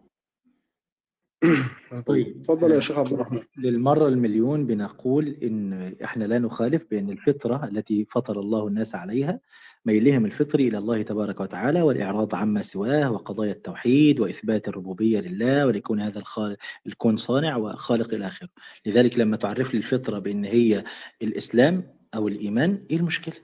طيب 2.07 2.37
اتفضل 2.41 2.71
يا 2.71 2.79
شيخ 2.79 2.97
عبد 2.97 3.13
الرحمن. 3.13 3.41
للمرة 3.57 4.07
المليون 4.07 4.65
بنقول 4.65 5.27
إن 5.43 5.93
إحنا 6.03 6.23
لا 6.23 6.39
نخالف 6.39 6.85
بأن 6.91 7.09
الفطرة 7.09 7.65
التي 7.65 8.05
فطر 8.11 8.39
الله 8.39 8.67
الناس 8.67 8.95
عليها 8.95 9.39
ميلهم 9.85 10.25
الفطري 10.25 10.67
إلى 10.67 10.77
الله 10.77 11.01
تبارك 11.01 11.39
وتعالى 11.39 11.81
والإعراض 11.81 12.35
عما 12.35 12.61
سواه 12.61 13.11
وقضايا 13.11 13.51
التوحيد 13.51 14.19
وإثبات 14.19 14.67
الربوبية 14.67 15.19
لله 15.19 15.67
وليكون 15.67 16.01
هذا 16.01 16.19
الخالق 16.19 16.57
الكون 16.87 17.17
صانع 17.17 17.55
وخالق 17.57 18.13
إلى 18.13 18.27
آخره. 18.27 18.49
لذلك 18.85 19.19
لما 19.19 19.37
تعرف 19.37 19.73
لي 19.73 19.77
الفطرة 19.77 20.19
بأن 20.19 20.45
هي 20.45 20.83
الإسلام 21.21 21.93
أو 22.15 22.27
الإيمان 22.27 22.85
إيه 22.91 22.97
المشكلة؟ 22.97 23.35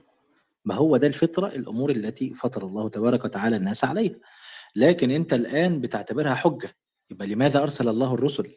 ما 0.64 0.74
هو 0.74 0.96
ده 0.96 1.06
الفطرة؟ 1.06 1.46
الأمور 1.48 1.90
التي 1.90 2.34
فطر 2.34 2.66
الله 2.66 2.88
تبارك 2.88 3.24
وتعالى 3.24 3.56
الناس 3.56 3.84
عليها. 3.84 4.16
لكن 4.76 5.10
أنت 5.10 5.34
الآن 5.34 5.80
بتعتبرها 5.80 6.34
حجة. 6.34 6.68
يبقى 7.10 7.26
لماذا 7.26 7.62
أرسل 7.62 7.88
الله 7.88 8.14
الرسل؟ 8.14 8.56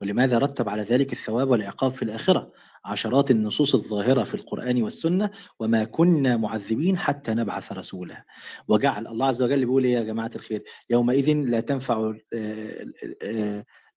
ولماذا 0.00 0.38
رتب 0.38 0.68
على 0.68 0.82
ذلك 0.82 1.12
الثواب 1.12 1.50
والعقاب 1.50 1.94
في 1.94 2.02
الآخرة؟ 2.02 2.52
عشرات 2.84 3.30
النصوص 3.30 3.74
الظاهرة 3.74 4.24
في 4.24 4.34
القرآن 4.34 4.82
والسنة 4.82 5.30
وما 5.58 5.84
كنا 5.84 6.36
معذبين 6.36 6.98
حتى 6.98 7.34
نبعث 7.34 7.72
رسولا. 7.72 8.24
وجعل 8.68 9.06
الله 9.06 9.26
عز 9.26 9.42
وجل 9.42 9.60
بيقول 9.60 9.84
إيه 9.84 9.92
يا 9.94 10.02
جماعة 10.02 10.30
الخير؟ 10.34 10.62
يومئذ 10.90 11.32
لا 11.32 11.60
تنفع 11.60 12.14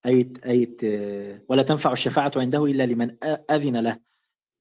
آية 0.05 0.77
آه، 0.83 1.41
ولا 1.49 1.63
تنفع 1.63 1.91
الشفاعة 1.91 2.31
عنده 2.35 2.65
إلا 2.65 2.85
لمن 2.85 3.15
أذن 3.51 3.77
له. 3.77 3.99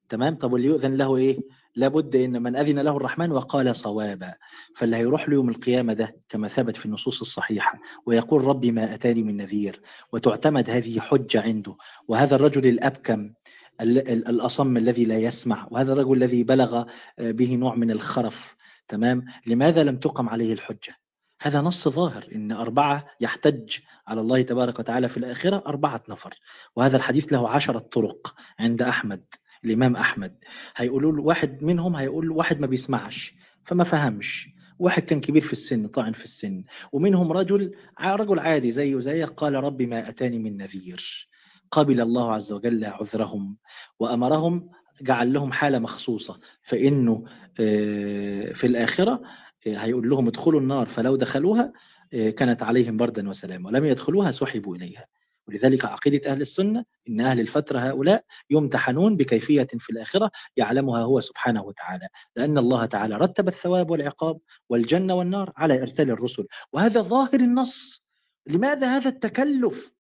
تمام؟ 0.09 0.35
طب 0.35 0.53
واللي 0.53 0.69
يؤذن 0.69 0.95
له 0.95 1.17
إيه؟ 1.17 1.39
لابد 1.77 2.17
إن 2.17 2.43
من 2.43 2.57
أذن 2.57 2.79
له 2.79 2.97
الرحمن 2.97 3.33
وقال 3.33 3.77
صوابا 3.77 4.35
فاللي 4.77 4.97
هيروح 4.97 5.29
له 5.29 5.35
يوم 5.35 5.49
القيامة 5.49 5.93
ده 5.93 6.17
كما 6.29 6.49
ثبت 6.49 6.77
في 6.77 6.87
النصوص 6.87 7.21
الصحيحة 7.21 7.79
ويقول 8.07 8.45
ربي 8.45 8.73
ما 8.73 8.95
أتاني 8.95 9.23
من 9.23 9.37
نذير 9.37 9.81
وتعتمد 10.13 10.71
هذه 10.71 11.01
حجة 11.01 11.41
عنده 11.43 11.77
وهذا 12.09 12.37
الرجل 12.37 12.67
الأبكم 12.67 13.33
ال- 13.81 14.09
ال- 14.09 14.29
الأصم 14.29 14.77
الذي 14.77 15.05
لا 15.05 15.19
يسمع 15.19 15.69
وهذا 15.71 15.93
الرجل 15.93 16.13
الذي 16.13 16.43
بلغ 16.45 16.85
به 17.19 17.55
نوع 17.55 17.75
من 17.75 17.91
الخرف 17.91 18.57
تمام؟ 18.89 19.25
لماذا 19.47 19.85
لم 19.85 19.97
تقم 19.97 20.29
عليه 20.29 20.53
الحجة؟ 20.53 20.99
هذا 21.43 21.61
نص 21.61 21.89
ظاهر 21.89 22.29
إن 22.35 22.53
أربعة 22.53 23.07
يحتج 23.21 23.77
على 24.09 24.21
الله 24.21 24.43
تبارك 24.43 24.79
وتعالى 24.79 25.09
في 25.09 25.17
الآخرة 25.17 25.63
أربعة 25.67 26.03
نفر 26.09 26.35
وهذا 26.77 26.97
الحديث 26.97 27.33
له 27.33 27.49
عشرة 27.49 27.79
طرق 27.79 28.35
عند 28.59 28.83
أحمد. 28.83 29.25
الامام 29.65 29.97
أحمد. 29.97 30.37
هيقولوا 30.77 31.13
له 31.13 31.23
واحد 31.23 31.63
منهم 31.63 31.97
هيقول 31.97 32.31
واحد 32.31 32.61
ما 32.61 32.67
بيسمعش 32.67 33.35
فما 33.65 33.85
فهمش. 33.85 34.49
واحد 34.79 35.03
كان 35.03 35.21
كبير 35.21 35.43
في 35.43 35.53
السن 35.53 35.87
طاعن 35.87 36.13
في 36.13 36.25
السن. 36.25 36.65
ومنهم 36.93 37.33
رجل 37.33 37.75
رجل 38.01 38.39
عادي 38.39 38.73
زيه 38.73 38.99
زيك 38.99 39.29
قال 39.29 39.55
ربي 39.55 39.87
ما 39.87 40.09
أتاني 40.09 40.39
من 40.39 40.57
نذير. 40.57 41.29
قبل 41.71 42.01
الله 42.01 42.33
عز 42.33 42.53
وجل 42.53 42.85
عذرهم 42.85 43.57
وأمرهم 43.99 44.71
جعل 45.03 45.33
لهم 45.33 45.53
حالة 45.53 45.79
مخصوصة. 45.79 46.41
فإنه 46.63 47.25
آه، 47.61 48.45
في 48.53 48.67
الآخرة 48.67 49.23
آه، 49.67 49.77
هيقول 49.77 50.11
لهم 50.11 50.29
ادخلوا 50.29 50.61
النار 50.61 50.87
فلو 50.87 51.17
دخلوها 51.17 51.73
آه، 52.15 52.31
كانت 52.31 52.63
عليهم 52.63 52.97
بردا 52.97 53.29
وسلاما. 53.29 53.69
ولم 53.69 53.85
يدخلوها 53.85 54.31
سحبوا 54.31 54.77
إليها. 54.77 55.07
ولذلك 55.49 55.85
عقيدة 55.85 56.31
أهل 56.31 56.41
السنة 56.41 56.85
إن 57.09 57.21
أهل 57.21 57.41
الفترة 57.41 57.79
هؤلاء 57.79 58.25
يمتحنون 58.51 59.17
بكيفية 59.17 59.69
في 59.79 59.91
الآخرة 59.91 60.31
يعلمها 60.57 61.03
هو 61.03 61.21
سبحانه 61.21 61.63
وتعالى 61.63 62.09
لأن 62.37 62.59
الله 62.59 62.85
تعالى 62.87 63.17
رتب 63.17 63.49
الثواب 63.49 63.91
والعقاب 63.91 64.39
والجنة 64.69 65.15
والنار 65.15 65.53
على 65.57 65.81
إرسال 65.81 66.11
الرسل 66.11 66.47
وهذا 66.73 67.01
ظاهر 67.03 67.35
النص 67.35 68.03
لماذا 68.47 68.97
هذا 68.97 69.09
التكلف 69.09 69.93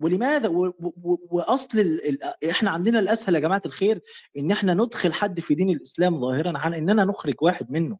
ولماذا. 0.00 0.48
وأصل. 1.30 1.78
ال... 1.78 2.18
إحنا 2.50 2.70
عندنا 2.70 2.98
الأسهل 2.98 3.34
يا 3.34 3.40
جماعة 3.40 3.62
الخير 3.66 4.00
إن 4.38 4.50
إحنا 4.50 4.74
ندخل 4.74 5.12
حد 5.12 5.40
في 5.40 5.54
دين 5.54 5.70
الإسلام 5.70 6.20
ظاهرا 6.20 6.58
عن 6.58 6.74
إننا 6.74 7.04
نخرج 7.04 7.34
واحد 7.42 7.70
منه 7.70 7.98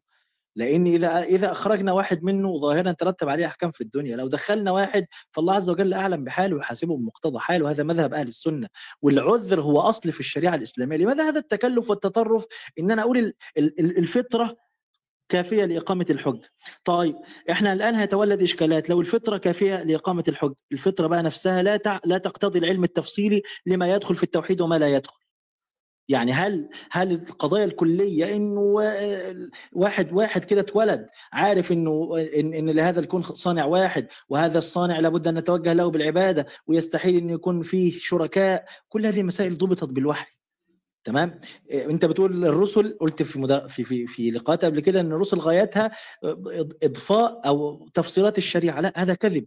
لأن 0.57 0.87
إذا 0.87 1.23
إذا 1.23 1.53
أخرجنا 1.53 1.93
واحد 1.93 2.23
منه 2.23 2.57
ظاهرا 2.57 2.93
ترتب 2.93 3.29
عليه 3.29 3.47
أحكام 3.47 3.71
في 3.71 3.81
الدنيا 3.81 4.17
لو 4.17 4.29
دخلنا 4.29 4.71
واحد 4.71 5.07
فالله 5.33 5.55
عز 5.55 5.71
وجل 5.71 5.95
أعلم 5.95 6.25
بحاله 6.25 6.57
ويحاسبه 6.57 6.97
بمقتضى 6.97 7.39
حاله 7.39 7.65
وهذا 7.65 7.83
مذهب 7.83 8.15
أهل 8.15 8.29
السنة. 8.29 8.69
والعذر 9.03 9.61
هو 9.61 9.81
أصل 9.81 10.13
في 10.13 10.21
الشريعة 10.21 10.55
الإسلامية. 10.55 10.97
لماذا 10.97 11.29
هذا 11.29 11.39
التكلف 11.39 11.91
والتطرف؟ 11.91 12.45
إن 12.79 12.91
أنا 12.91 13.03
أقول 13.03 13.19
ال... 13.19 13.35
ال... 13.59 13.99
الفطرة 13.99 14.57
كافية 15.29 15.65
لإقامة 15.65 16.07
الحج 16.11 16.45
طيب 16.85 17.17
إحنا 17.51 17.73
الآن 17.73 17.95
هيتولد 17.95 18.43
إشكالات. 18.43 18.91
لو 18.91 19.01
الفطرة 19.01 19.37
كافية 19.39 19.83
لإقامة 19.83 20.25
الحج 20.29 20.53
الفطرة 20.73 21.07
بقى 21.07 21.23
نفسها 21.23 21.63
لا 21.63 21.77
تع... 21.77 21.99
لا 22.05 22.19
تقتضي 22.19 22.59
العلم 22.59 22.85
التفصيلي 22.85 23.43
لما 23.67 23.95
يدخل 23.95 24.17
في 24.17 24.23
التوحيد 24.23 24.61
وما 24.61 24.79
لا 24.79 24.89
يدخل. 24.89 25.21
يعني 26.11 26.33
هل 26.33 26.69
هل 26.91 27.13
القضايا 27.13 27.65
الكلية 27.65 28.37
إنه 28.37 28.61
واحد 29.73 30.13
واحد 30.13 30.45
كده 30.45 30.61
اتولد 30.61 31.07
عارف 31.33 31.73
إنه 31.73 32.11
إن, 32.37 32.55
إن 32.55 32.71
لهذا 32.71 33.01
الكون 33.01 33.23
صانع 33.23 33.65
واحد 33.65 34.07
وهذا 34.29 34.59
الصانع 34.59 34.99
لابد 35.01 35.27
أن 35.29 35.35
نتوجه 35.39 35.73
له 35.73 35.87
بالعبادة 35.91 36.47
ويستحيل 36.67 37.17
انه 37.17 37.33
يكون 37.33 37.63
فيه 37.63 37.99
شركاء 37.99 38.65
كل 38.89 39.07
هذه 39.07 39.23
مسائل 39.23 39.59
ضبطت 39.59 39.85
بالوحي. 39.85 40.33
تمام؟ 41.05 41.41
أنت 41.73 42.05
بتقول 42.05 42.45
الرسل 42.47 42.97
قلت 43.01 43.23
في 43.23 43.39
مدا... 43.39 43.67
في 43.67 43.85
في 43.85 44.07
في 44.07 44.31
لقاءات 44.31 44.65
قبل 44.65 44.81
كده 44.81 45.01
إن 45.01 45.13
الرسل 45.13 45.39
غايتها 45.39 45.91
إضفاء 46.83 47.41
أو 47.47 47.89
تفصيلات 47.95 48.39
الشريعة 48.39 48.81
لا 48.81 48.93
هذا 48.97 49.15
كذب. 49.15 49.47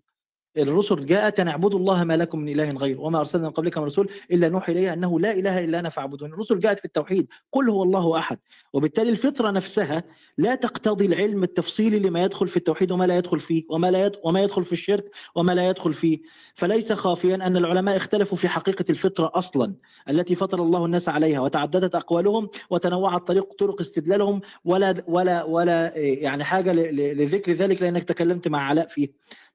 الرسل 0.57 1.05
جاءت 1.05 1.39
ان 1.39 1.47
اعبدوا 1.47 1.79
الله 1.79 2.03
ما 2.03 2.17
لكم 2.17 2.39
من 2.39 2.49
إله 2.49 2.71
غيره 2.71 2.99
وما 2.99 3.19
أرسلنا 3.19 3.47
من 3.47 3.53
قبلك 3.53 3.77
من 3.77 3.83
رسول 3.83 4.09
إلا 4.31 4.49
نوحي 4.49 4.71
إليه 4.71 4.93
أنه 4.93 5.19
لا 5.19 5.31
إله 5.31 5.63
إلا 5.63 5.79
أنا 5.79 5.89
فاعبدون. 5.89 6.33
الرسل 6.33 6.59
جاءت 6.59 6.79
في 6.79 6.85
التوحيد 6.85 7.27
قل 7.51 7.69
هو 7.69 7.83
الله 7.83 8.17
أحد. 8.19 8.39
وبالتالي 8.73 9.09
الفطرة 9.09 9.51
نفسها 9.51 10.03
لا 10.37 10.55
تقتضي 10.55 11.05
العلم 11.05 11.43
التفصيلي 11.43 11.99
لما 11.99 12.23
يدخل 12.23 12.47
في 12.47 12.57
التوحيد 12.57 12.91
وما 12.91 13.07
لا 13.07 13.17
يدخل 13.17 13.39
فيه 13.39 13.63
وما 13.69 13.91
لا 13.91 14.05
يد... 14.05 14.15
وما 14.23 14.43
يدخل 14.43 14.65
في 14.65 14.71
الشرك 14.73 15.05
وما 15.35 15.51
لا 15.51 15.69
يدخل 15.69 15.93
فيه. 15.93 16.19
فليس 16.55 16.93
خافيا 16.93 17.35
أن 17.35 17.57
العلماء 17.57 17.97
اختلفوا 17.97 18.37
في 18.37 18.47
حقيقة 18.47 18.85
الفطرة 18.89 19.31
أصلا 19.33 19.73
التي 20.09 20.35
فطر 20.35 20.61
الله 20.61 20.85
الناس 20.85 21.09
عليها 21.09 21.39
وتعددت 21.39 21.95
أقوالهم 21.95 22.49
وتنوعت 22.69 23.27
طريق 23.27 23.53
طرق 23.53 23.81
استدلالهم 23.81 24.41
ولا 24.65 25.03
ولا 25.07 25.43
ولا 25.43 25.97
يعني 25.97 26.43
حاجة 26.43 26.73
ل... 26.73 26.95
لذكر 27.17 27.51
ذلك 27.51 27.81
لأنك 27.81 28.03
تكلمت 28.03 28.47
مع 28.47 28.59
علاء 28.59 28.87
فيه. 28.87 29.09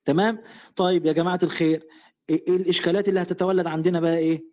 تمام؟ 0.09 0.39
طيب 0.77 1.07
يا 1.07 1.13
جماعة 1.13 1.39
الخير 1.43 1.87
إيه 2.31 2.57
الإشكالات 2.57 3.09
اللي 3.09 3.23
هتتولد 3.23 3.67
عندنا 3.67 4.01
بقى 4.01 4.19
إيه؟ 4.19 4.45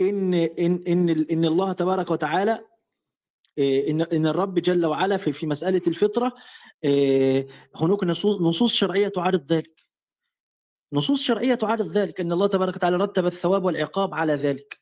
إن 0.00 0.34
إن 0.34 0.84
إن 0.88 1.08
إن 1.30 1.44
الله 1.44 1.72
تبارك 1.72 2.10
وتعالى 2.10 2.64
إن 3.58 4.00
إن 4.02 4.26
الرب 4.26 4.54
جل 4.58 4.86
وعلا 4.86 5.16
في 5.16 5.32
في 5.32 5.46
مسألة 5.46 5.82
الفطرة 5.86 6.32
هناك 7.76 8.04
نصوص 8.04 8.40
نصوص 8.40 8.74
شرعية 8.74 9.08
تعارض 9.08 9.52
ذلك. 9.52 9.84
نصوص 10.92 11.22
شرعية 11.22 11.54
تعارض 11.54 11.90
ذلك 11.96 12.20
إن 12.20 12.32
الله 12.32 12.46
تبارك 12.46 12.76
وتعالى 12.76 12.96
رتب 12.96 13.26
الثواب 13.26 13.64
والعقاب 13.64 14.14
على 14.14 14.32
ذلك. 14.34 14.80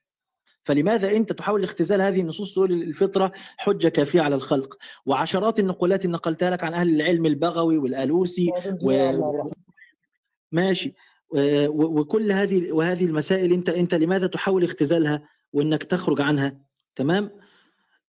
فلماذا 0.65 1.11
أنت 1.17 1.33
تحاول 1.33 1.65
اختزال 1.65 2.01
هذه 2.01 2.21
النصوص 2.21 2.53
تقول 2.55 2.73
الفطرة 2.73 3.33
حجة 3.57 3.89
كافية 3.89 4.21
على 4.21 4.35
الخلق؟ 4.35 4.77
وعشرات 5.07 5.59
النقولات 5.59 6.05
اللي 6.05 6.15
نقلتها 6.15 6.51
لك 6.51 6.65
عن 6.65 6.75
أهل 6.75 6.95
العلم 7.01 7.27
البغوي 7.27 7.79
والألوسي 7.79 8.51
و... 8.83 8.91
ماشي. 10.53 10.95
وكل 11.69 12.33
هذه 12.33 12.73
وهذه 12.73 13.05
المسائل 13.05 13.53
انت 13.53 13.69
انت 13.69 13.95
لماذا 13.95 14.27
تحاول 14.27 14.65
اختزالها 14.65 15.23
وانك 15.53 15.83
تخرج 15.83 16.21
عنها؟ 16.21 16.59
تمام؟ 16.97 17.31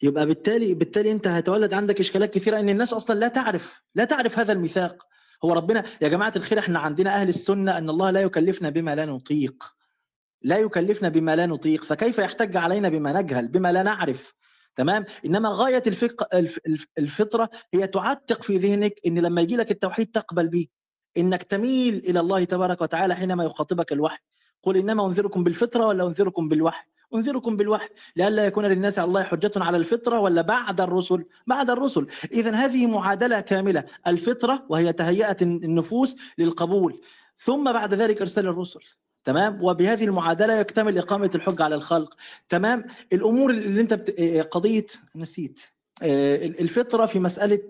يبقى 0.02 0.26
بالتالي 0.26 0.74
بالتالي 0.74 1.12
انت 1.12 1.26
هتولد 1.26 1.74
عندك 1.74 2.00
اشكالات 2.00 2.34
كثيرة 2.34 2.60
ان 2.60 2.68
الناس 2.68 2.92
أصلا 2.92 3.18
لا 3.18 3.28
تعرف 3.28 3.82
لا 3.94 4.04
تعرف 4.04 4.38
هذا 4.38 4.52
الميثاق. 4.52 5.06
هو 5.44 5.52
ربنا 5.52 5.84
يا 6.02 6.08
جماعة 6.08 6.32
الخير 6.36 6.58
إحنا 6.58 6.78
عندنا 6.78 7.20
أهل 7.20 7.28
السنة 7.28 7.78
أن 7.78 7.90
الله 7.90 8.10
لا 8.10 8.20
يكلفنا 8.20 8.70
بما 8.70 8.94
لا 8.94 9.06
نطيق. 9.06 9.64
لا 10.42 10.58
يكلفنا 10.58 11.08
بما 11.08 11.36
لا 11.36 11.46
نطيق 11.46 11.84
فكيف 11.84 12.18
يحتج 12.18 12.56
علينا 12.56 12.88
بما 12.88 13.20
نجهل 13.20 13.48
بما 13.48 13.72
لا 13.72 13.82
نعرف؟ 13.82 14.34
تمام؟ 14.76 15.04
إنما 15.26 15.48
غاية. 15.48 15.82
الفطرة 16.98 17.50
هي 17.74 17.86
تعتق 17.86 18.42
في 18.42 18.56
ذهنك 18.58 18.94
إن 19.06 19.18
لما 19.18 19.40
يجي 19.40 19.56
لك 19.56 19.70
التوحيد 19.70 20.06
تقبل 20.06 20.48
به 20.48 20.66
إنك 21.18 21.42
تميل 21.42 21.94
إلى 21.94 22.20
الله 22.20 22.44
تبارك 22.44 22.80
وتعالى 22.80 23.14
حينما 23.14 23.44
يخاطبك 23.44 23.92
الوحي. 23.92 24.18
قل 24.62 24.76
إنما 24.76 25.06
أنذركم 25.06 25.44
بالفطرة 25.44 25.86
ولا 25.86 26.06
أنذركم 26.06 26.48
بالوحي؟ 26.48 26.86
أنذركم 27.14 27.56
بالوحي. 27.56 27.88
لئلا 28.16 28.46
يكون 28.46 28.66
للناس 28.66 28.98
على 28.98 29.08
الله 29.08 29.22
حجة 29.22 29.52
على 29.56 29.76
الفطرة 29.76 30.20
ولا 30.20 30.42
بعد 30.42 30.80
الرسل؟ 30.80 31.24
بعد 31.46 31.70
الرسل. 31.70 32.06
اذا 32.32 32.50
هذه 32.50 32.86
معادلة 32.86 33.40
كاملة. 33.40 33.84
الفطرة 34.06 34.66
وهي 34.68 34.92
تهيئة 34.92 35.36
النفوس 35.42 36.16
للقبول. 36.38 37.00
ثم 37.38 37.72
بعد 37.72 37.94
ذلك 37.94 38.20
إرسال 38.20 38.46
الرسل. 38.46 38.80
تمام؟ 39.24 39.64
وبهذه 39.64 40.04
المعادلة 40.04 40.54
يكتمل 40.54 40.98
إقامة 40.98 41.30
الحجه 41.34 41.64
على 41.64 41.74
الخلق. 41.74 42.14
تمام؟ 42.48 42.84
الأمور 43.12 43.50
اللي 43.50 43.80
أنت 43.80 43.94
بت... 43.94 44.20
قضيه 44.50 44.86
نسيت. 45.16 45.60
الفطرة 46.02 47.06
في 47.06 47.18
مسألة 47.18 47.60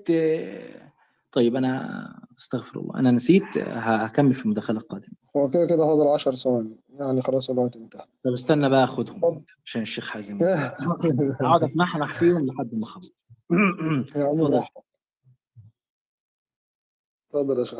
طيب 1.33 1.57
أنا 1.57 2.09
أستغفر 2.39 2.81
الله. 2.81 2.95
أنا 2.95 3.11
نسيت 3.11 3.59
هكمل 3.59 4.35
في 4.35 4.45
المداخلة 4.45 4.79
القادمة. 4.79 5.15
هو 5.37 5.51
كده 5.51 5.67
كده 5.67 5.77
فاضل 5.87 6.09
10 6.09 6.35
ثواني. 6.35 6.77
يعني 6.89 7.23
خلاص 7.23 7.51
الوقت 7.51 7.77
انتهى. 7.77 8.07
طب 8.25 8.33
استنى 8.33 8.69
بقى 8.69 8.85
أخدهم 8.85 9.45
عشان 9.65 9.83
الشيخ 9.83 10.09
حازم. 10.09 10.39
أقعد 11.41 11.63
اتنحنح 11.63 12.19
فيهم 12.19 12.47
لحد 12.47 12.75
ما 12.75 12.81
أخلص. 12.83 13.15
اتفضل. 13.51 14.63
اتفضل 17.31 17.59
يا 17.59 17.65
شيخ 17.65 17.79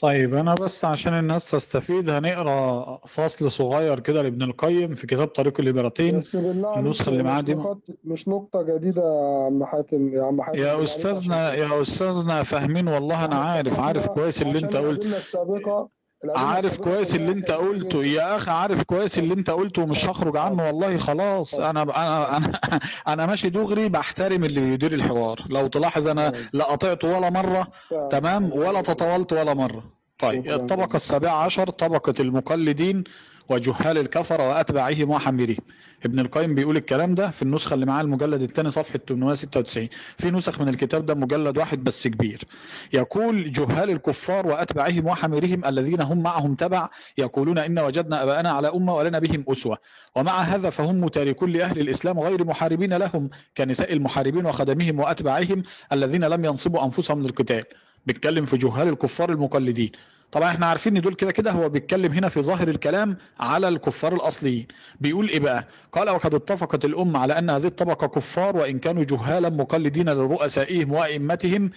طيب 0.00 0.34
أنا 0.34 0.54
بس 0.54 0.84
عشان 0.84 1.18
الناس 1.18 1.50
تستفيد 1.50 2.10
هنقرأ 2.10 2.98
فصل 3.06 3.50
صغير 3.50 4.00
كده 4.00 4.22
لابن 4.22 4.42
القيم 4.42 4.94
في 4.94 5.06
كتاب 5.06 5.28
طريق 5.28 5.60
الليبراتين. 5.60 6.18
بس 6.18 6.36
بالله 6.36 6.78
النسخة 6.78 7.08
اللي 7.10 7.22
معاه 7.22 7.40
دي 7.40 7.56
مش 8.04 8.28
نقطة 8.28 8.62
جديدة 8.62 9.02
يا 9.02 9.46
عم 9.46 9.64
حاتم 9.64 10.14
يا 10.14 10.22
عم 10.22 10.42
حاتم 10.42 10.58
يا 10.58 10.82
استاذنا 10.82 11.54
يا 11.54 11.80
أستاذنا 11.80 12.42
فاهمين 12.42 12.88
والله 12.88 13.24
أنا 13.24 13.34
عارف 13.36 13.80
عارف 13.80 14.06
كويس 14.08 14.42
اللي 14.42 14.58
أنت 14.58 14.76
قلت. 14.76 15.06
السابقة 15.06 15.88
عارف 16.24 16.78
كويس 16.78 17.14
اللي 17.14 17.32
انت 17.32 17.50
قلته. 17.50 18.04
يا 18.04 18.36
أخي 18.36 18.50
عارف 18.50 18.82
كويس 18.82 19.18
اللي 19.18 19.34
انت 19.34 19.50
قلته 19.50 19.82
ومش 19.82 20.06
هخرج 20.06 20.36
عنه. 20.36 20.66
والله 20.66 20.98
خلاص. 20.98 21.54
أنا 21.54 21.82
أنا 21.82 22.36
أنا 22.36 22.80
أنا 23.08 23.26
ماشي 23.26 23.48
دغري 23.50 23.88
بحترم 23.88 24.44
اللي 24.44 24.60
بيدير 24.60 24.92
الحوار. 24.92 25.38
لو 25.48 25.66
تلاحظ 25.66 26.08
أنا 26.08 26.32
لا 26.52 26.64
قطعته 26.64 27.08
ولا 27.08 27.30
مرة. 27.30 27.68
تمام؟ 28.10 28.52
ولا 28.52 28.80
تطاولت 28.80 29.32
ولا 29.32 29.54
مرة. 29.54 29.82
طيب 30.18 30.46
الطبقة 30.50 30.96
السابعة 30.96 31.34
عشر 31.44 31.70
طبقة 31.70 32.14
المقلدين. 32.20 33.04
وجهال 33.48 33.98
الكفرة 33.98 34.48
وأتباعهم 34.48 35.10
وحميرهم 35.10 35.56
ابن 36.04 36.20
القيم 36.20 36.54
بيقول 36.54 36.76
الكلام 36.76 37.14
ده 37.14 37.30
في 37.30 37.42
النسخة 37.42 37.74
اللي 37.74 37.86
معاه 37.86 38.02
المجلد 38.02 38.42
الثاني 38.42 38.70
صفحة 38.70 38.98
896 39.08 39.88
في 40.18 40.30
نسخ 40.30 40.60
من 40.60 40.68
الكتاب 40.68 41.06
ده 41.06 41.14
مجلد 41.14 41.58
واحد 41.58 41.84
بس 41.84 42.08
كبير. 42.08 42.44
يقول 42.92 43.52
جهال 43.52 43.90
الكفار 43.90 44.46
وأتباعهم 44.46 45.06
وحميرهم 45.06 45.64
الذين 45.64 46.00
هم 46.02 46.22
معهم 46.22 46.54
تبع 46.54 46.88
يقولون 47.18 47.58
إن 47.58 47.78
وجدنا 47.78 48.22
أباءنا 48.22 48.50
على 48.50 48.68
أمة 48.68 48.94
ولنا 48.96 49.18
بهم 49.18 49.44
أسوة. 49.48 49.78
ومع 50.16 50.40
هذا 50.40 50.70
فهم 50.70 51.00
متاركون 51.00 51.50
لأهل 51.50 51.78
الإسلام 51.80 52.20
غير 52.20 52.44
محاربين 52.44 52.94
لهم 52.94 53.30
كنساء 53.56 53.92
المحاربين 53.92 54.46
وخدمهم 54.46 55.00
وأتباعهم 55.00 55.62
الذين 55.92 56.24
لم 56.24 56.44
ينصبوا 56.44 56.84
أنفسهم 56.84 57.22
للقتال. 57.22 57.62
بيتكلم 58.06 58.44
في 58.44 58.56
جهال 58.56 58.88
الكفار 58.88 59.30
المقلدين. 59.32 59.92
طبعا 60.32 60.50
إحنا 60.50 60.66
عارفين 60.66 60.96
إن 60.96 61.02
دول 61.02 61.14
كده 61.14 61.32
كده 61.32 61.50
هو 61.50 61.68
بيتكلم 61.68 62.12
هنا 62.12 62.28
في 62.28 62.42
ظاهر 62.42 62.68
الكلام 62.68 63.16
على 63.40 63.68
الكفار 63.68 64.14
الأصليين. 64.14 64.66
بيقول 65.00 65.28
إيه 65.28 65.40
بقى؟ 65.40 65.68
قال 65.92 66.10
وقد 66.10 66.34
اتفقت 66.34 66.84
الأمة 66.84 67.18
على 67.18 67.38
أن 67.38 67.50
هذه 67.50 67.66
الطبقة 67.66 68.06
كفار 68.06 68.56
وإن 68.56 68.78
كانوا 68.78 69.04
جهالا 69.04 69.48
مقلدين 69.48 70.08
لرؤسائهم 70.10 70.92
وأئمتهم. 70.92 71.70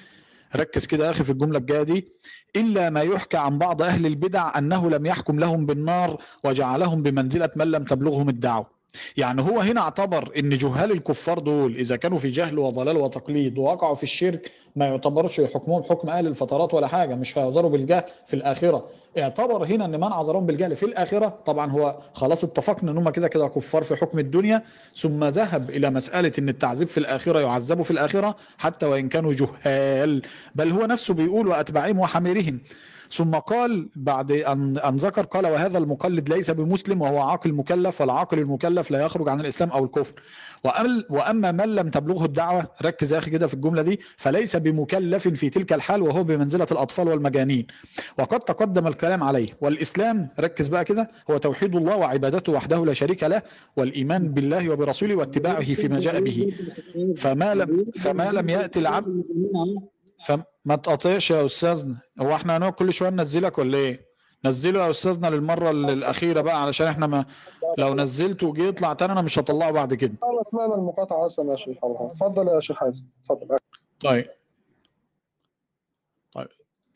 ركز 0.56 0.86
كده 0.86 1.06
يا 1.06 1.12
أخي 1.12 1.24
في 1.24 1.30
الجملة 1.32 1.58
الجاية 1.58 1.84
دي. 1.84 2.08
إلا 2.56 2.90
ما 2.90 3.02
يحكى 3.02 3.38
عن 3.38 3.58
بعض 3.58 3.82
أهل 3.82 4.06
البدع 4.06 4.58
أنه 4.58 4.90
لم 4.90 5.06
يحكم 5.06 5.40
لهم 5.40 5.66
بالنار 5.66 6.22
وجعلهم 6.44 7.04
بمنزلة 7.04 7.50
من 7.56 7.72
لم 7.72 7.84
تبلغهم 7.84 8.30
الدعوة. 8.30 8.79
يعني 9.18 9.42
هو 9.42 9.60
هنا 9.60 9.82
اعتبر 9.82 10.32
إن 10.38 10.50
جهال 10.50 10.92
الكفار 10.92 11.40
دول 11.40 11.76
إذا 11.76 11.96
كانوا 11.96 12.18
في 12.18 12.28
جهل 12.30 12.60
وضلال 12.60 12.98
وتقليد 12.98 13.58
ووقعوا 13.58 13.96
في 13.96 14.04
الشرك 14.04 14.52
ما 14.76 14.86
يعتبرش 14.86 15.42
حكمهم 15.42 15.84
حكم 15.84 16.10
أهل 16.10 16.28
الفترات 16.28 16.74
ولا 16.74 16.88
حاجة 16.88 17.16
مش 17.16 17.38
هيعذروا 17.38 17.70
بالجهل 17.70 18.04
في 18.28 18.34
الآخرة. 18.36 18.86
اعتبر 19.18 19.66
هنا 19.66 19.86
إن 19.86 19.92
من 20.00 20.04
عذرهم 20.04 20.46
بالجهل 20.46 20.76
في 20.76 20.84
الآخرة 20.86 21.40
طبعا 21.46 21.72
هو 21.72 21.98
خلاص 22.14 22.44
اتفقنا 22.44 22.92
إن 22.92 22.98
هم 22.98 23.10
كده 23.10 23.28
كده 23.28 23.48
كفار 23.48 23.84
في 23.84 23.96
حكم 23.96 24.20
الدنيا 24.20 24.64
ثم 24.98 25.24
ذهب 25.24 25.70
إلى 25.70 25.90
مسألة 25.90 26.32
إن 26.40 26.50
التعذيب 26.50 26.88
في 26.88 26.98
الآخرة 26.98 27.40
يعذبوا 27.40 27.84
في 27.84 27.92
الآخرة 27.92 28.36
حتى 28.58 28.86
وإن 28.86 29.10
كانوا 29.10 29.34
جهال 29.34 30.22
بل 30.56 30.72
هو 30.72 30.86
نفسه 30.86 31.14
بيقول 31.14 31.48
وأتباعهم 31.48 32.00
وحميرهم. 32.00 32.60
ثم 33.12 33.32
قال 33.36 33.90
بعد 33.96 34.32
أن 34.32 34.78
أن 34.78 34.96
ذكر 34.96 35.26
قال 35.26 35.48
وهذا 35.48 35.78
المقلد 35.78 36.30
ليس 36.30 36.52
بمسلم 36.52 37.02
وهو 37.02 37.20
عاقل 37.20 37.54
مكلف 37.54 38.02
والعاقل 38.02 38.40
المكلف 38.40 38.92
لا 38.92 39.02
يخرج 39.06 39.30
عن 39.30 39.40
الإسلام 39.42 39.70
أو 39.70 39.84
الكفر. 39.86 40.14
وأم- 40.68 41.04
وأما 41.10 41.52
من 41.52 41.76
لم 41.76 41.90
تبلغه 41.90 42.26
الدعوة 42.26 42.68
ركز 42.82 43.14
يا 43.14 43.18
أخي 43.18 43.32
كده 43.32 43.48
في 43.48 43.54
الجملة 43.54 43.82
دي 43.82 44.00
فليس 44.18 44.56
بمكلف 44.56 45.28
في 45.28 45.50
تلك 45.50 45.74
الحال 45.74 46.02
وهو 46.02 46.24
بمنزلة 46.24 46.68
الأطفال 46.72 47.08
والمجانين. 47.08 47.68
وقد 48.20 48.40
تقدم 48.40 48.88
الكلام 48.88 49.24
عليه. 49.24 49.50
والإسلام 49.62 50.28
ركز 50.40 50.68
بقى 50.68 50.86
كده 50.86 51.12
هو 51.32 51.38
توحيد 51.38 51.76
الله 51.76 51.96
وعبادته 51.98 52.52
وحده 52.52 52.86
لا 52.86 52.94
شريك 52.94 53.24
له 53.24 53.42
والإيمان 53.78 54.30
بالله 54.34 54.70
وبرسوله 54.70 55.16
واتباعه 55.16 55.74
فيما 55.74 56.00
جاء 56.00 56.20
به. 56.22 56.54
فما 57.18 57.56
لم 57.56 57.86
فما 57.96 58.32
لم 58.32 58.50
يأتي 58.50 58.80
العبد 58.80 59.24
فما 60.26 60.76
تقاطعش 60.84 61.32
يا 61.32 61.46
أستاذنا. 61.46 61.96
هو 62.20 62.36
إحنا 62.36 62.58
هنقعد 62.58 62.74
كل 62.74 62.94
شوية 62.94 63.10
ننزلك 63.10 63.58
ولا 63.58 63.78
إيه؟ 63.78 64.10
نزله 64.46 64.86
يا 64.86 64.90
أستاذنا 64.90 65.28
للمرة 65.28 65.70
ال- 65.72 65.90
الأخيرة 65.90 66.42
بقى 66.42 66.62
علشان 66.62 66.88
إحنا 66.88 67.08
ما 67.08 67.26
لو 67.78 67.94
نزلته 67.96 68.48
وجي 68.48 68.68
يطلع 68.68 68.94
تاني 68.94 69.12
أنا 69.14 69.22
مش 69.22 69.40
هطلعه 69.40 69.72
بعد 69.72 69.94
كده. 69.94 70.14
أنا 70.24 70.44
سمعنا 70.52 70.76
المقاطعة 70.76 71.26
أصلا 71.26 71.52
يا 71.52 71.56
شيخ 71.58 71.78
الله. 71.86 72.08
اتفضل 72.12 72.48
يا 72.48 72.60
شيخ 72.60 72.78
حازم. 72.78 73.04
اتفضل. 73.24 73.58
طيب. 74.02 74.26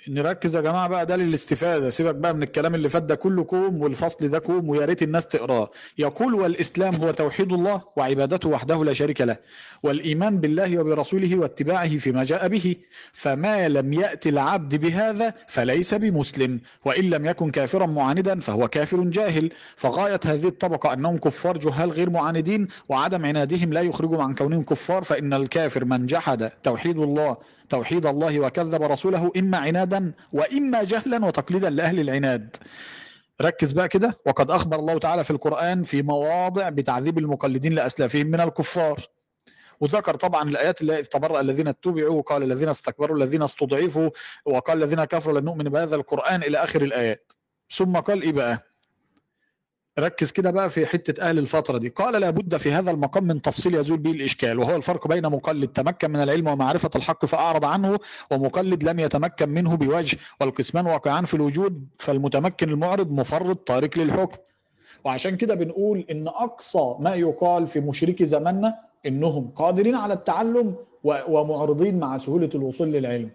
نركز 0.07 0.55
يا 0.55 0.61
جماعة 0.61 0.87
بقى 0.87 1.05
ده 1.05 1.15
للاستفادة. 1.15 1.89
سيبك 1.89 2.15
بقى 2.15 2.33
من 2.33 2.43
الكلام 2.43 2.75
اللي 2.75 2.89
فات 2.89 3.03
ده 3.03 3.15
كله 3.15 3.43
كوم 3.43 3.81
والفصل 3.81 4.27
ده 4.29 4.39
كوم 4.39 4.69
ويا 4.69 4.85
ريت 4.85 5.03
الناس 5.03 5.27
تقراه. 5.27 5.69
يقول 5.97 6.33
والإسلام 6.33 6.95
هو 6.95 7.11
توحيد 7.11 7.53
الله 7.53 7.81
وعبادته 7.95 8.49
وحده 8.49 8.83
لا 8.83 8.93
شريك 8.93 9.21
له 9.21 9.37
والإيمان 9.83 10.37
بالله 10.39 10.77
وبرسوله 10.79 11.35
واتباعه 11.35 11.97
فيما 11.97 12.23
جاء 12.23 12.47
به. 12.47 12.75
فما 13.13 13.69
لم 13.69 13.93
يأتي 13.93 14.29
العبد 14.29 14.75
بهذا 14.75 15.33
فليس 15.47 15.93
بمسلم 15.93 16.59
وإن 16.85 17.03
لم 17.09 17.25
يكن 17.25 17.49
كافرا 17.49 17.85
معاندا 17.85 18.39
فهو 18.39 18.67
كافر 18.67 19.03
جاهل. 19.03 19.51
فغاية 19.75 20.19
هذه 20.25 20.47
الطبقة 20.47 20.93
أنهم 20.93 21.17
كفار 21.17 21.57
جهال 21.57 21.91
غير 21.91 22.09
معاندين 22.09 22.67
وعدم 22.89 23.25
عنادهم 23.25 23.73
لا 23.73 23.81
يخرجهم 23.81 24.21
عن 24.21 24.35
كونهم 24.35 24.63
كفار 24.63 25.03
فإن 25.03 25.33
الكافر 25.33 25.85
من 25.85 26.05
جحد 26.05 26.49
توحيد 26.63 26.97
الله 26.97 27.37
توحيد 27.73 28.05
الله 28.05 28.39
وكذب 28.39 28.81
رسوله 28.83 29.31
إما 29.37 29.57
عنادا 29.57 30.13
وإما 30.33 30.83
جهلا 30.83 31.25
وتقليدا 31.25 31.69
لأهل 31.69 31.99
العناد. 31.99 32.55
ركز 33.41 33.71
بقى 33.71 33.87
كده. 33.87 34.13
وقد 34.25 34.51
أخبر 34.51 34.79
الله 34.79 34.97
تعالى 34.99 35.23
في 35.23 35.31
القرآن 35.31 35.83
في 35.83 36.01
مواضع 36.01 36.69
بتعذيب 36.69 37.17
المقلدين 37.17 37.73
لأسلافهم 37.73 38.27
من 38.27 38.41
الكفار. 38.41 38.99
وذكر 39.79 40.15
طبعا 40.15 40.49
الآيات 40.49 40.81
اللي 40.81 41.03
تبرأ 41.03 41.39
الذين 41.41 41.67
اتبعوا 41.67 42.17
وقال 42.17 42.43
الذين 42.43 42.69
استكبروا 42.69 43.17
الذين 43.17 43.43
استضعفوا 43.43 44.09
وقال 44.45 44.83
الذين 44.83 45.03
كفروا 45.03 45.39
لن 45.39 45.45
نؤمن 45.45 45.63
بهذا 45.63 45.95
القرآن 45.95 46.43
إلى 46.43 46.57
آخر 46.57 46.81
الآيات. 46.81 47.31
ثم 47.71 47.93
قال 47.97 48.21
إيه 48.21 48.31
بقى؟ 48.31 48.72
ركز 49.99 50.31
كده 50.31 50.51
بقى 50.51 50.69
في 50.69 50.85
حتة 50.85 51.21
أهل 51.29 51.39
الفترة 51.39 51.77
دي. 51.77 51.89
قال 51.89 52.21
لابد 52.21 52.57
في 52.57 52.71
هذا 52.71 52.91
المقام 52.91 53.23
من 53.23 53.41
تفصيل 53.41 53.75
يزول 53.75 53.97
به 53.97 54.11
الإشكال 54.11 54.59
وهو 54.59 54.75
الفرق 54.75 55.07
بين 55.07 55.29
مقلد 55.29 55.67
تمكن 55.67 56.11
من 56.11 56.15
العلم 56.23 56.47
ومعرفة 56.47 56.89
الحق 56.95 57.25
فأعرض 57.25 57.65
عنه 57.65 57.99
ومقلد 58.31 58.83
لم 58.83 58.99
يتمكن 58.99 59.49
منه 59.49 59.75
بوجه 59.75 60.17
والقسمان 60.41 60.85
واقعان 60.85 61.25
في 61.25 61.33
الوجود 61.33 61.87
فالمتمكن 61.99 62.69
المعرض 62.69 63.11
مفرط 63.11 63.57
تارك 63.57 63.97
للحكم. 63.97 64.37
وعشان 65.05 65.35
كده 65.37 65.55
بنقول 65.55 66.05
إن 66.11 66.27
أقصى 66.27 66.95
ما 66.99 67.15
يقال 67.15 67.67
في 67.67 67.79
مشركي 67.79 68.25
زماننا 68.25 68.75
إنهم 69.05 69.51
قادرين 69.55 69.95
على 69.95 70.13
التعلم 70.13 70.75
ومعرضين 71.03 71.99
مع 71.99 72.17
سهولة 72.17 72.49
الوصول 72.55 72.87
للعلم. 72.87 73.29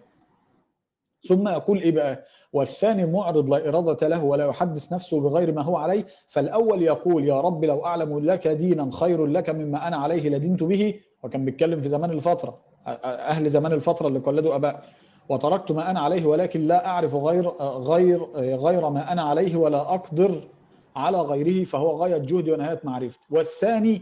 ثم 1.27 1.47
يقول 1.47 1.77
إيه 1.81 1.91
بقى؟ 1.91 2.23
والثاني 2.53 3.05
معرض 3.05 3.49
لا 3.49 3.69
إرادة 3.69 4.07
له 4.07 4.23
ولا 4.23 4.45
يحدث 4.45 4.93
نفسه 4.93 5.19
بغير 5.21 5.51
ما 5.53 5.61
هو 5.61 5.77
عليه 5.77 6.05
فالأول 6.27 6.81
يقول 6.83 7.27
يا 7.27 7.41
رب 7.41 7.65
لو 7.65 7.85
أعلم 7.85 8.19
لك 8.19 8.47
دينا 8.47 8.89
خير 8.93 9.25
لك 9.25 9.49
مما 9.49 9.87
أنا 9.87 9.97
عليه 9.97 10.29
لدنت 10.29 10.63
به 10.63 10.93
وكان 11.23 11.45
بيتكلم 11.45 11.81
في 11.81 11.89
زمان 11.89 12.11
الفترة 12.11 12.57
أهل 13.05 13.49
زمان 13.49 13.71
الفترة 13.71 14.07
اللي 14.07 14.19
قلدوا 14.19 14.55
أباء 14.55 14.83
وتركت 15.29 15.71
ما 15.71 15.91
أنا 15.91 15.99
عليه 15.99 16.25
ولكن 16.25 16.67
لا 16.67 16.85
أعرف 16.87 17.15
غير 17.15 17.49
غير 17.59 18.23
غير 18.35 18.89
ما 18.89 19.11
أنا 19.11 19.21
عليه 19.21 19.55
ولا 19.55 19.93
أقدر 19.93 20.41
على 20.95 21.21
غيره 21.21 21.63
فهو 21.65 21.89
غاية 22.01 22.17
جهدي 22.17 22.51
ونهاية 22.51 22.79
معرفتي. 22.83 23.19
والثاني 23.31 24.01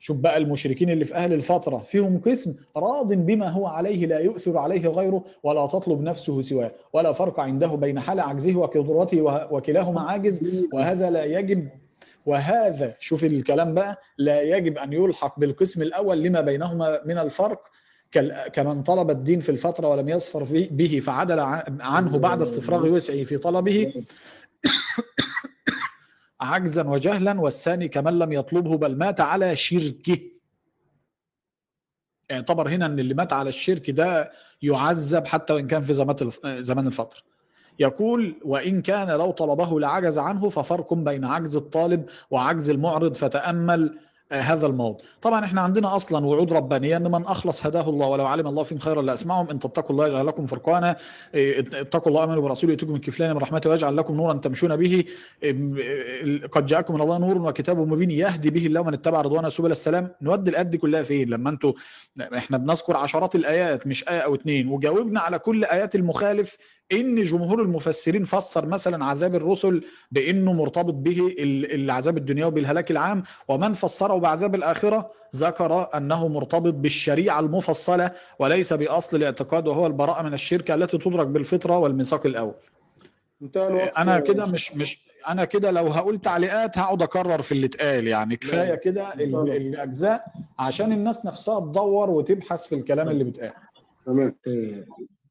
شوف 0.00 0.16
بقى 0.18 0.36
المشركين 0.38 0.90
اللي 0.90 1.04
في 1.04 1.14
أهل 1.14 1.32
الفترة 1.32 1.78
فيهم 1.78 2.18
قسم 2.20 2.54
راض 2.76 3.12
بما 3.12 3.48
هو 3.48 3.66
عليه 3.66 4.06
لا 4.06 4.18
يؤثر 4.18 4.58
عليه 4.58 4.88
غيره 4.88 5.24
ولا 5.42 5.66
تطلب 5.66 6.00
نفسه 6.02 6.42
سواه 6.42 6.70
ولا 6.92 7.12
فرق 7.12 7.40
عنده 7.40 7.74
بين 7.74 8.00
حال 8.00 8.20
عجزه 8.20 8.56
وقدرته 8.56 9.22
وكلاهما 9.52 10.00
عاجز 10.00 10.64
وهذا 10.72 11.10
لا 11.10 11.24
يجب 11.24 11.68
وهذا 12.26 12.96
شوف 13.00 13.24
الكلام 13.24 13.74
بقى 13.74 13.98
لا 14.18 14.40
يجب 14.42 14.78
أن 14.78 14.92
يلحق 14.92 15.40
بالقسم 15.40 15.82
الأول 15.82 16.22
لما 16.22 16.40
بينهما 16.40 17.00
من 17.06 17.18
الفرق 17.18 17.60
كمن 18.52 18.82
طلب 18.82 19.10
الدين 19.10 19.40
في 19.40 19.48
الفترة 19.48 19.88
ولم 19.88 20.08
يظفر 20.08 20.46
به 20.70 21.00
فعدل 21.04 21.40
عن- 21.40 21.78
عنه 21.80 22.18
بعد 22.18 22.42
استفراغ 22.42 22.86
وسعه 22.88 23.24
في 23.24 23.38
طلبه. 23.38 23.92
عجزا 26.40 26.82
وجهلا 26.88 27.40
والثاني 27.40 27.88
كمن 27.88 28.18
لم 28.18 28.32
يطلبه 28.32 28.76
بل 28.76 28.96
مات 28.98 29.20
على 29.20 29.56
شركه. 29.56 30.18
اعتبر 32.30 32.68
هنا 32.68 32.86
إن 32.86 32.98
اللي 32.98 33.14
مات 33.14 33.32
على 33.32 33.48
الشرك 33.48 33.90
ده 33.90 34.32
يعذب 34.62 35.26
حتى 35.26 35.52
وإن 35.52 35.66
كان 35.66 35.82
في 35.82 35.92
زمان 35.94 36.16
الف- 36.22 36.46
زمان 36.46 36.86
الفترة 36.86 37.20
يقول 37.78 38.34
وإن 38.44 38.82
كان 38.82 39.08
لو 39.10 39.30
طلبه 39.30 39.80
لعجز 39.80 40.18
عنه 40.18 40.48
ففرق 40.48 40.94
بين 40.94 41.24
عجز 41.24 41.56
الطالب 41.56 42.06
وعجز 42.30 42.70
المعرض 42.70 43.14
فتأمل 43.16 43.98
هذا 44.32 44.66
الموضوع. 44.66 45.00
طبعا 45.22 45.44
إحنا 45.44 45.60
عندنا 45.60 45.96
أصلا 45.96 46.26
وعود 46.26 46.52
ربانية 46.52 46.96
إن 46.96 47.10
من 47.10 47.24
أخلص 47.24 47.66
هداه 47.66 47.88
الله 47.88 48.06
ولو 48.06 48.26
علم 48.26 48.46
الله 48.46 48.62
فيهم 48.62 48.78
خيرا 48.78 49.02
لأسمعهم. 49.02 49.50
إن 49.50 49.58
تتقوا 49.58 49.90
الله 49.90 50.08
يجعل 50.08 50.26
لكم 50.26 50.46
فرقانا. 50.46 50.96
إيه، 51.34 51.60
اتقوا 51.60 52.08
الله 52.08 52.24
امنوا 52.24 52.42
برسوله 52.42 52.72
يؤتكم 52.72 52.92
من 52.92 52.98
كفلين 52.98 53.30
من 53.30 53.38
رحمته 53.38 53.70
ويجعل 53.70 53.96
لكم 53.96 54.14
نورا 54.14 54.34
تمشون 54.34 54.76
به. 54.76 55.04
قد 56.52 56.66
جاءكم 56.66 56.94
من 56.94 57.00
الله 57.00 57.18
نور 57.18 57.38
وكتاب 57.38 57.78
مبين 57.78 58.10
يهدي 58.10 58.50
به 58.50 58.66
الله 58.66 58.82
من 58.82 58.94
اتبع 58.94 59.20
رضوانه 59.20 59.48
سبل 59.48 59.70
السلام. 59.70 60.10
نودي 60.22 60.50
الايات 60.50 60.66
دي 60.66 60.78
كلها 60.78 61.02
فين؟ 61.02 61.28
لما 61.28 61.50
أنتوا 61.50 61.72
إحنا 62.36 62.58
بنذكر 62.58 62.96
عشرات 62.96 63.34
الآيات 63.34 63.86
مش 63.86 64.08
آية 64.08 64.20
أو 64.20 64.34
اتنين. 64.34 64.68
وجاوبنا 64.68 65.20
على 65.20 65.38
كل 65.38 65.64
آيات 65.64 65.94
المخالف 65.94 66.56
إن 66.92 67.22
جمهور 67.22 67.62
المفسرين 67.62 68.24
فسر 68.24 68.66
مثلا 68.66 69.04
عذاب 69.04 69.34
الرسل 69.34 69.84
بإنه 70.12 70.52
مرتبط 70.52 70.94
به 70.94 71.18
ال- 71.38 71.74
العذاب 71.74 72.16
الدنيوي 72.16 72.50
بالهلاك 72.50 72.90
العام 72.90 73.22
ومن 73.48 73.72
فسره 73.72 74.14
بعذاب 74.14 74.54
الآخرة 74.54 75.10
ذكر 75.36 75.88
أنه 75.96 76.28
مرتبط 76.28 76.74
بالشريعة 76.74 77.40
المفصلة 77.40 78.10
وليس 78.38 78.72
بأصل 78.72 79.16
الاعتقاد 79.16 79.68
وهو 79.68 79.86
البراءة 79.86 80.22
من 80.22 80.34
الشرك 80.34 80.70
التي 80.70 80.98
تدرك 80.98 81.26
بالفطرة 81.26 81.78
والميثاق 81.78 82.26
الأول. 82.26 82.54
الوقت 83.56 83.98
أنا 83.98 84.20
كده 84.20 84.46
مش 84.46 84.74
مش 84.76 85.08
أنا 85.28 85.44
كده 85.44 85.70
لو 85.70 85.86
هقول 85.86 86.18
تعليقات 86.20 86.78
هقعد 86.78 87.02
أكرر 87.02 87.42
في 87.42 87.52
اللي 87.52 87.66
اتقال 87.66 88.06
يعني 88.06 88.36
كفاية 88.36 88.74
كده 88.74 89.14
ال- 89.14 89.50
الأجزاء 89.56 90.24
عشان 90.58 90.92
الناس 90.92 91.26
نفسها 91.26 91.60
تدور 91.60 92.10
وتبحث 92.10 92.66
في 92.66 92.74
الكلام 92.74 93.08
اللي 93.08 93.24
بيتقال. 93.24 93.52
تمام. 94.06 94.34
إيه، 94.46 94.86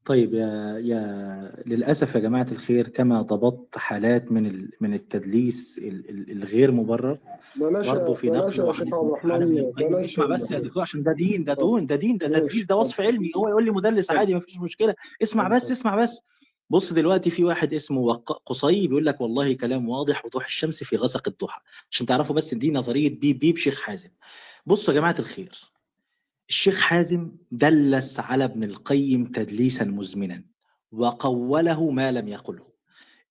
طيب 0.07 0.33
يا 0.33 0.77
يا 0.83 1.63
للأسف 1.65 2.15
يا 2.15 2.19
جماعة 2.19 2.47
الخير 2.51 2.87
كما 2.87 3.21
ضبطت 3.21 3.77
حالات 3.77 4.31
من 4.31 4.45
ال- 4.45 4.71
من 4.81 4.93
التدليس 4.93 5.77
ال- 5.83 6.09
ال- 6.09 6.31
الغير 6.31 6.71
مبرر 6.71 7.17
بلاش 7.55 7.87
برضه 7.89 8.13
في 8.13 8.27
القيم 8.27 9.71
بلاش 9.89 10.19
بس 10.19 10.51
يا 10.51 10.59
دكتور 10.59 10.81
عشان 10.81 11.03
ده 11.03 11.11
دين 11.13 11.43
ده 11.43 11.53
دون 11.53 11.85
ده 11.85 11.95
دين 11.95 12.17
ده 12.17 12.27
تدليس 12.27 12.65
ده 12.65 12.75
وصف 12.75 13.01
علمي 13.01 13.31
هو 13.37 13.47
يقول 13.47 13.65
لي 13.65 13.71
مدلس 13.71 14.11
عادي 14.11 14.33
ما 14.33 14.39
فيش 14.39 14.57
مشكلة. 14.57 14.95
اسمع 15.23 15.47
بس 15.47 15.71
اسمع 15.71 15.95
بس. 16.03 16.21
بص 16.69 16.93
دلوقتي 16.93 17.29
في 17.29 17.43
واحد 17.43 17.73
اسمه 17.73 17.99
وق- 18.01 18.41
قصي 18.45 18.87
بيقول 18.87 19.05
لك 19.05 19.21
والله 19.21 19.53
كلام 19.53 19.89
واضح 19.89 20.25
وضوح 20.25 20.45
الشمس 20.45 20.83
في 20.83 20.95
غسق 20.95 21.27
الضحى. 21.27 21.61
عشان 21.91 22.05
تعرفوا 22.05 22.35
بس 22.35 22.53
دي 22.53 22.71
نظرية 22.71 23.19
بيب 23.19 23.39
بيب 23.39 23.57
شيخ 23.57 23.81
حازم. 23.81 24.09
بصوا 24.65 24.93
يا 24.93 24.99
جماعة 24.99 25.15
الخير. 25.19 25.76
الشيخ 26.49 26.79
حازم 26.79 27.31
دلس 27.51 28.19
على 28.19 28.43
ابن 28.43 28.63
القيم 28.63 29.25
تدليسا 29.25 29.85
مزمنا 29.85 30.43
وقوله 30.91 31.91
ما 31.91 32.11
لم 32.11 32.27
يقله. 32.27 32.67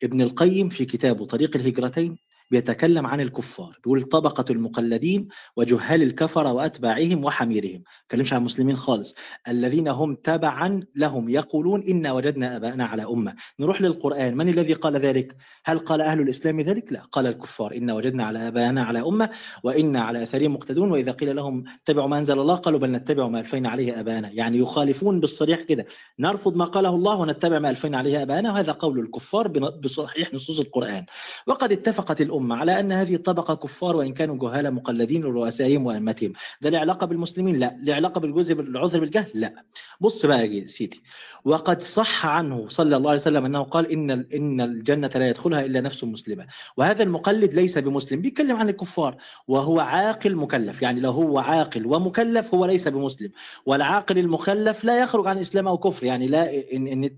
ابن 0.03 0.21
القيم 0.21 0.69
في 0.69 0.85
كتابه 0.85 1.27
طريق 1.27 1.57
الهجرتين 1.57 2.19
بيتكلم 2.51 3.07
عن 3.07 3.21
الكفار 3.21 3.79
بيقول 3.85 4.03
طبقة 4.03 4.45
المقلدين 4.51 5.29
وجهال 5.57 6.03
الكفر 6.03 6.47
وأتباعهم 6.47 7.25
وحميرهم. 7.25 7.83
بيتكلمش 8.03 8.33
عن 8.33 8.39
المسلمين 8.39 8.77
خالص. 8.77 9.15
الذين 9.49 9.89
هم 9.89 10.15
تبعا 10.15 10.81
لهم 10.95 11.29
يقولون 11.29 11.83
إنا 11.83 12.13
وجدنا 12.13 12.57
أباءنا 12.57 12.85
على 12.85 13.05
أمة. 13.05 13.35
نروح 13.61 13.81
للقرآن. 13.81 14.37
من 14.37 14.49
الذي 14.49 14.73
قال 14.73 14.97
ذلك؟ 14.97 15.37
هل 15.65 15.79
قال 15.79 16.01
أهل 16.01 16.21
الإسلام 16.21 16.61
ذلك؟ 16.61 16.93
لا. 16.93 17.01
قال 17.01 17.27
الكفار. 17.27 17.77
إنا 17.77 17.95
وجدنا 17.95 18.25
على 18.25 18.49
أباءنا 18.49 18.85
على 18.85 19.01
أمة 19.01 19.31
وإنا 19.63 20.03
على 20.03 20.23
أثرهم 20.23 20.55
مقتدون. 20.55 20.91
وإذا 20.91 21.13
قيل 21.13 21.37
لهم 21.37 21.65
اتبعوا 21.83 22.09
ما 22.09 22.19
أنزل 22.19 22.39
الله 22.39 22.55
قالوا 22.55 22.81
بل 22.81 22.93
نتبع 22.93 23.29
ما 23.29 23.41
ألفينا 23.41 23.69
عليه 23.69 24.01
أباءنا. 24.01 24.31
يعني 24.33 24.59
يخالفون 24.59 25.21
بالصريح 25.21 25.63
كده. 25.63 25.87
نرفض 26.19 26.57
ما 26.57 26.65
قاله 26.65 26.89
الله 26.89 27.17
ونتبع 27.17 27.59
ما 27.59 27.71
ألفينا 27.71 27.99
عليه 27.99 28.23
أباءنا. 28.23 28.53
وهذا 28.53 28.73
قول 28.73 28.99
الكفار 28.99 29.49
بصحيح 29.85 30.35
نصوص 30.35 30.61
القرآن. 30.61 31.07
وقد 31.47 31.73
اتفقت 31.73 32.21
على 32.39 32.81
أن 32.81 32.93
هذه 32.93 33.15
الطبقة 33.15 33.55
كفار 33.55 33.97
وإن 33.97 34.13
كانوا 34.13 34.37
جهال 34.39 34.75
مقلدين 34.75 35.23
لرؤسائهم 35.23 35.87
وأئمتهم. 35.87 36.33
ده 36.61 36.71
له 36.71 36.79
علاقة 36.79 37.07
بالمسلمين؟ 37.07 37.59
لا. 37.59 37.77
له 37.83 37.95
علاقة 37.95 38.21
بالجزء 38.21 38.55
بالعذر 38.55 39.01
بالجهل؟ 39.01 39.31
لا. 39.35 39.65
بص 40.01 40.27
بقى 40.27 40.57
يا 40.57 40.67
سيدي. 40.67 41.03
وقد 41.45 41.83
صح 41.83 42.27
عنه 42.27 42.69
صلى 42.69 42.97
الله 42.97 43.11
عليه 43.11 43.21
وسلم 43.21 43.45
أنه 43.45 43.63
قال 43.63 43.93
إن 43.93 44.11
إن 44.11 44.61
الجنة 44.61 45.11
لا 45.15 45.29
يدخلها 45.29 45.65
إلا 45.65 45.81
نفس 45.81 46.05
مسلمة. 46.05 46.47
وهذا 46.77 47.03
المقلد 47.03 47.55
ليس 47.55 47.79
بمسلم 47.79 48.21
بيتكلم 48.21 48.57
عن 48.57 48.69
الكفار. 48.69 49.17
وهو 49.49 49.81
عاقل 49.81 50.37
مكلف. 50.37 50.83
يعني 50.83 51.01
لو 51.01 51.11
هو 51.11 51.39
عاقل 51.39 51.87
ومكلف 51.87 52.55
هو 52.55 52.67
ليس 52.67 52.89
بمسلم. 52.89 53.31
والعاقل 53.67 54.19
المخلف 54.19 54.85
لا 54.85 55.03
يخرج 55.03 55.27
عن 55.27 55.39
إسلام 55.39 55.69
أو 55.69 55.79
كفر. 55.79 56.07
يعني 56.07 56.29
لا 56.29 56.73
إن, 56.73 56.89
إن 56.89 57.11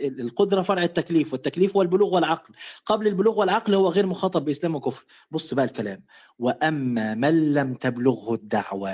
القدرة 0.00 0.62
فرع 0.62 0.82
التكليف 0.82 1.32
والتكليف 1.32 1.76
هو 1.76 1.82
البلوغ 1.82 2.14
والعقل. 2.14 2.54
قبل 2.86 3.06
البلوغ 3.06 3.40
والعقل 3.40 3.74
هو 3.74 3.88
غير 3.88 4.06
مخاطب 4.06 4.44
بإسلام. 4.44 4.63
وكفر. 4.72 5.04
بص 5.30 5.54
بقى 5.54 5.64
الكلام. 5.64 6.04
وأما 6.38 7.14
من 7.14 7.54
لم 7.54 7.74
تبلغه 7.74 8.34
الدعوة 8.34 8.90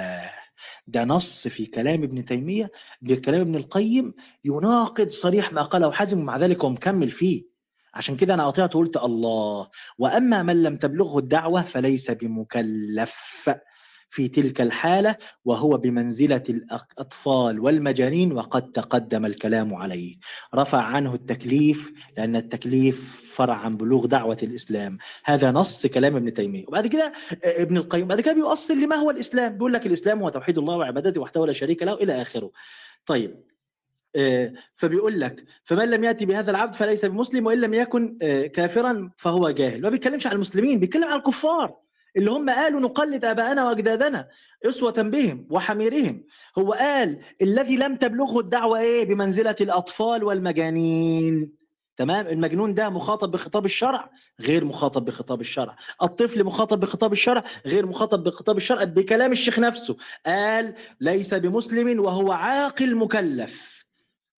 ده 0.86 1.04
نص 1.04 1.48
في 1.48 1.66
كلام 1.66 2.02
ابن 2.02 2.24
تيمية 2.24 2.70
بكلام 3.02 3.40
ابن 3.40 3.56
القيم 3.56 4.14
يناقض 4.44 5.08
صريح 5.08 5.52
ما 5.52 5.62
قاله 5.62 5.90
حازم 5.90 6.18
ومع 6.20 6.36
ذلك 6.36 6.64
هو 6.64 6.70
مكمل 6.70 7.10
فيه. 7.10 7.44
عشان 7.94 8.16
كده 8.16 8.34
أنا 8.34 8.46
قطعت 8.46 8.76
وقلت 8.76 8.96
الله. 8.96 9.68
وأما 9.98 10.42
من 10.42 10.62
لم 10.62 10.76
تبلغه 10.76 11.18
الدعوة 11.18 11.62
فليس 11.62 12.10
بمكلف. 12.10 13.50
في 14.10 14.28
تلك 14.28 14.60
الحالة 14.60 15.16
وهو 15.44 15.76
بمنزلة 15.76 16.42
الأطفال 16.48 17.60
والمجانين 17.60 18.32
وقد 18.32 18.72
تقدم 18.72 19.26
الكلام 19.26 19.74
عليه. 19.74 20.16
رفع 20.54 20.82
عنه 20.82 21.14
التكليف 21.14 21.92
لأن 22.16 22.36
التكليف 22.36 23.22
فرع 23.28 23.54
عن 23.54 23.76
بلوغ 23.76 24.06
دعوة 24.06 24.36
الإسلام. 24.42 24.98
هذا 25.24 25.50
نص 25.50 25.86
كلام 25.86 26.16
ابن 26.16 26.34
تيمية. 26.34 26.64
وبعد 26.68 26.86
كده 26.86 27.12
ابن 27.44 27.76
القيم 27.76 28.06
بعد 28.08 28.20
كده 28.20 28.32
بيؤصل 28.34 28.74
لما 28.74 28.96
هو 28.96 29.10
الإسلام. 29.10 29.52
بيقول 29.52 29.72
لك 29.72 29.86
الإسلام 29.86 30.22
هو 30.22 30.28
توحيد 30.28 30.58
الله 30.58 30.76
وعبادته 30.76 31.20
وحده 31.20 31.46
لا 31.46 31.52
شريك 31.52 31.82
له 31.82 31.94
إلى 31.94 32.22
آخره. 32.22 32.50
طيب 33.06 33.40
فبيقول 34.76 35.20
لك 35.20 35.44
فمن 35.64 35.90
لم 35.90 36.04
يأتي 36.04 36.26
بهذا 36.26 36.50
العبد 36.50 36.74
فليس 36.74 37.04
بمسلم 37.04 37.46
وإن 37.46 37.60
لم 37.60 37.74
يكن 37.74 38.18
كافرا 38.54 39.10
فهو 39.16 39.50
جاهل. 39.50 39.82
ما 39.82 39.88
بيتكلمش 39.88 40.26
عن 40.26 40.32
المسلمين 40.32 40.80
بيتكلم 40.80 41.04
عن 41.04 41.16
الكفار. 41.18 41.76
اللي 42.16 42.30
هم 42.30 42.50
قالوا 42.50 42.80
نقلد 42.80 43.24
ابائنا 43.24 43.64
وأجدادنا 43.68 44.28
إسوة 44.66 45.02
بهم 45.02 45.46
وحميرهم. 45.50 46.24
هو 46.58 46.72
قال 46.72 47.18
الذي 47.42 47.76
لم 47.76 47.96
تبلغه 47.96 48.40
الدعوة 48.40 48.78
إيه؟ 48.80 49.04
بمنزلة 49.04 49.56
الأطفال 49.60 50.24
والمجانين. 50.24 51.52
تمام؟ 51.96 52.26
المجنون 52.26 52.74
ده 52.74 52.90
مخاطب 52.90 53.30
بخطاب 53.30 53.64
الشرع 53.64 54.10
غير 54.40 54.64
مخاطب 54.64 55.04
بخطاب 55.04 55.40
الشرع. 55.40 55.76
الطفل 56.02 56.44
مخاطب 56.44 56.80
بخطاب 56.80 57.12
الشرع 57.12 57.44
غير 57.66 57.86
مخاطب 57.86 58.24
بخطاب 58.24 58.56
الشرع 58.56 58.84
بكلام 58.84 59.32
الشيخ 59.32 59.58
نفسه. 59.58 59.96
قال 60.26 60.74
ليس 61.00 61.34
بمسلم 61.34 62.00
وهو 62.00 62.32
عاقل 62.32 62.96
مكلف. 62.96 63.84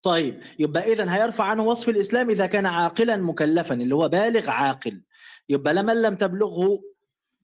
طيب 0.02 0.40
يبقى 0.58 0.92
اذا 0.92 1.14
هيرفع 1.14 1.44
عنه 1.44 1.62
وصف 1.62 1.88
الإسلام 1.88 2.30
إذا 2.30 2.46
كان 2.46 2.66
عاقلا 2.66 3.16
مكلفا 3.16 3.74
اللي 3.74 3.94
هو 3.94 4.08
بالغ 4.08 4.50
عاقل. 4.50 5.00
يبقى 5.48 5.74
لمن 5.74 6.02
لم 6.02 6.14
تبلغه 6.16 6.80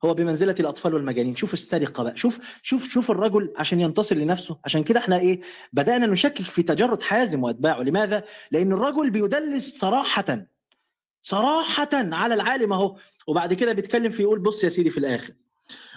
هو 0.05 0.15
بمنزلة 0.15 0.55
الأطفال 0.61 0.95
والمجانين. 0.95 1.37
شوف 1.37 1.53
السرقة 1.53 2.03
بقى. 2.03 2.17
شوف 2.17 2.39
شوف 2.63 2.89
شوف 2.89 3.11
الرجل 3.11 3.53
عشان 3.57 3.81
ينتصر 3.81 4.17
لنفسه. 4.17 4.59
عشان 4.65 4.85
كده 4.85 5.01
إحنا 5.01 5.19
إيه 5.19 5.41
بدأنا 5.73 6.07
نشكك 6.07 6.43
في 6.43 6.63
تجرد 6.63 7.03
حازم 7.03 7.43
وأتباعه. 7.45 7.83
لماذا؟ 7.83 8.25
لأن 8.51 8.73
الرجل 8.73 9.11
بيدلس 9.11 9.79
صراحة 9.79 10.47
صراحة 11.23 11.89
على 11.93 12.35
العالم 12.35 12.73
أهو. 12.73 12.97
وبعد 13.27 13.55
كده 13.55 13.73
بيتكلم 13.73 14.13
في 14.13 14.23
يقول 14.23 14.39
بص 14.39 14.65
يا 14.65 14.69
سيدي 14.69 14.91
في 14.91 14.99
الآخر. 14.99 15.33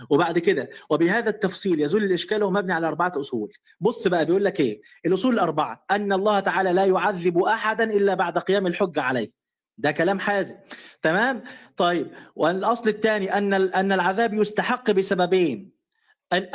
وبعد 0.09 0.39
كده 0.39 0.69
وبهذا 0.89 1.29
التفصيل 1.29 1.81
يزول 1.81 2.03
الإشكال 2.03 2.43
وهو 2.43 2.51
مبني 2.51 2.73
على 2.73 2.87
أربعة 2.87 3.11
أصول. 3.15 3.51
بص 3.79 4.07
بقى 4.07 4.25
بيقول 4.25 4.45
لك 4.45 4.59
إيه؟ 4.59 4.81
الأصول 5.05 5.33
الأربعة. 5.33 5.85
أن 5.91 6.13
الله 6.13 6.39
تعالى 6.39 6.73
لا 6.73 6.85
يعذب 6.85 7.37
أحدا 7.37 7.83
إلا 7.83 8.13
بعد 8.13 8.37
قيام 8.37 8.67
الحجه 8.67 9.01
عليه. 9.01 9.40
ده 9.81 9.91
كلام 9.91 10.19
حازم. 10.19 10.55
تمام؟ 11.01 11.43
طيب 11.77 12.11
والأصل 12.35 12.89
الثاني 12.89 13.37
أن 13.37 13.53
أن 13.53 13.91
العذاب 13.91 14.33
يستحق 14.33 14.91
بسببين. 14.91 15.71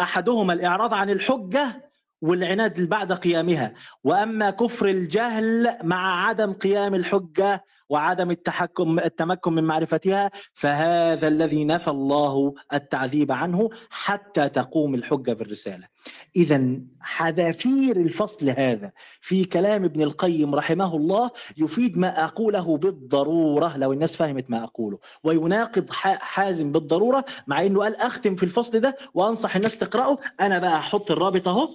أحدهما 0.01 0.53
الإعراض 0.53 0.95
عن 0.95 1.11
الحجة 1.11 1.91
والعناد 2.23 2.89
بعد 2.89 3.13
قيامها. 3.13 3.73
وأما 4.05 4.51
كفر 4.51 4.87
الجهل 4.87 5.79
مع 5.83 6.27
عدم 6.27 6.53
قيام 6.53 6.95
الحجة 6.95 7.65
وعدم 7.89 8.31
التحكم 8.31 8.99
التمكن 8.99 9.53
من 9.53 9.65
معرفتها 9.65 10.31
فهذا 10.55 11.29
الذي 11.29 11.65
نفى 11.65 11.89
الله 11.91 12.55
التعذيب 12.73 13.33
عنه 13.33 13.71
حتى 13.91 14.49
تقوم 14.49 14.95
الحجة 14.95 15.33
بالرسالة. 15.33 15.89
اذا 16.37 16.81
حذافير 17.01 17.97
الفصل 17.97 18.51
هذا 18.51 18.93
في 19.21 19.45
كلام 19.45 19.85
ابن 19.85 20.03
القيم 20.03 20.55
رحمه 20.55 20.97
الله 20.97 21.31
يفيد 21.57 21.99
ما 21.99 22.25
أقوله 22.25 22.77
بالضرورة 22.77 23.77
لو 23.77 23.93
الناس 23.93 24.17
فهمت 24.17 24.51
ما 24.51 24.65
أقوله 24.65 24.99
ويناقض 25.25 25.91
حازم 25.91 26.73
بالضرورة 26.73 27.25
مع 27.47 27.67
إنه 27.67 27.81
قال 27.81 27.97
أختم 27.97 28.37
في 28.37 28.43
الفصل 28.43 28.81
ده 28.81 28.97
وأنصح 29.15 29.57
الناس 29.57 29.79
تقرأه 29.79 30.19
أنا 30.41 30.59
بقى 30.59 30.77
أحط 30.79 31.11
الرابط 31.11 31.49
أهو 31.49 31.69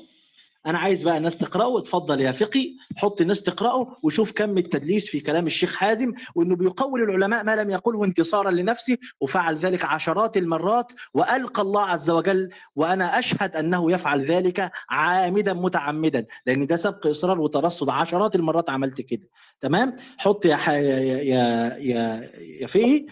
أنا 0.66 0.80
عايز 0.80 1.04
بقى 1.04 1.18
الناس 1.18 1.38
تقرأه 1.38 1.78
اتفضل 1.78 2.22
يا 2.22 2.32
فقي 2.32 2.76
حط 2.98 3.22
الناس 3.22 3.44
تقرأه 3.44 3.96
وشوف 4.04 4.32
كم 4.32 4.58
التدليس 4.58 5.08
في 5.10 5.20
كلام 5.20 5.48
الشيخ 5.48 5.76
حازم 5.76 6.14
وإنه 6.36 6.56
بيقول 6.56 7.04
العلماء 7.04 7.44
ما 7.44 7.56
لم 7.56 7.70
يقوله 7.70 8.06
انتصارا 8.06 8.52
لنفسه 8.52 8.98
وفعل 9.22 9.56
ذلك 9.58 9.86
عشرات 9.86 10.38
المرات 10.38 10.92
وألقى 11.14 11.62
الله 11.62 11.82
عز 11.82 12.10
وجل 12.10 12.50
وأنا 12.76 13.20
أشهد 13.20 13.56
أنه 13.56 13.92
يفعل 13.92 14.22
ذلك 14.22 14.72
عامدا 14.90 15.54
متعمدا 15.54 16.26
لأن 16.46 16.68
ده 16.68 16.76
سبق 16.76 17.08
إصرار 17.08 17.40
وترصد 17.42 17.90
عشرات 17.90 18.36
المرات 18.36 18.70
عملت 18.70 19.02
كده. 19.02 19.28
تمام؟ 19.62 19.96
حط 20.18 20.46
يا 20.46 20.58
يا 20.68 20.78
يا 21.00 21.78
يا, 21.80 22.30
يا 22.40 22.68
فقي 22.68 23.06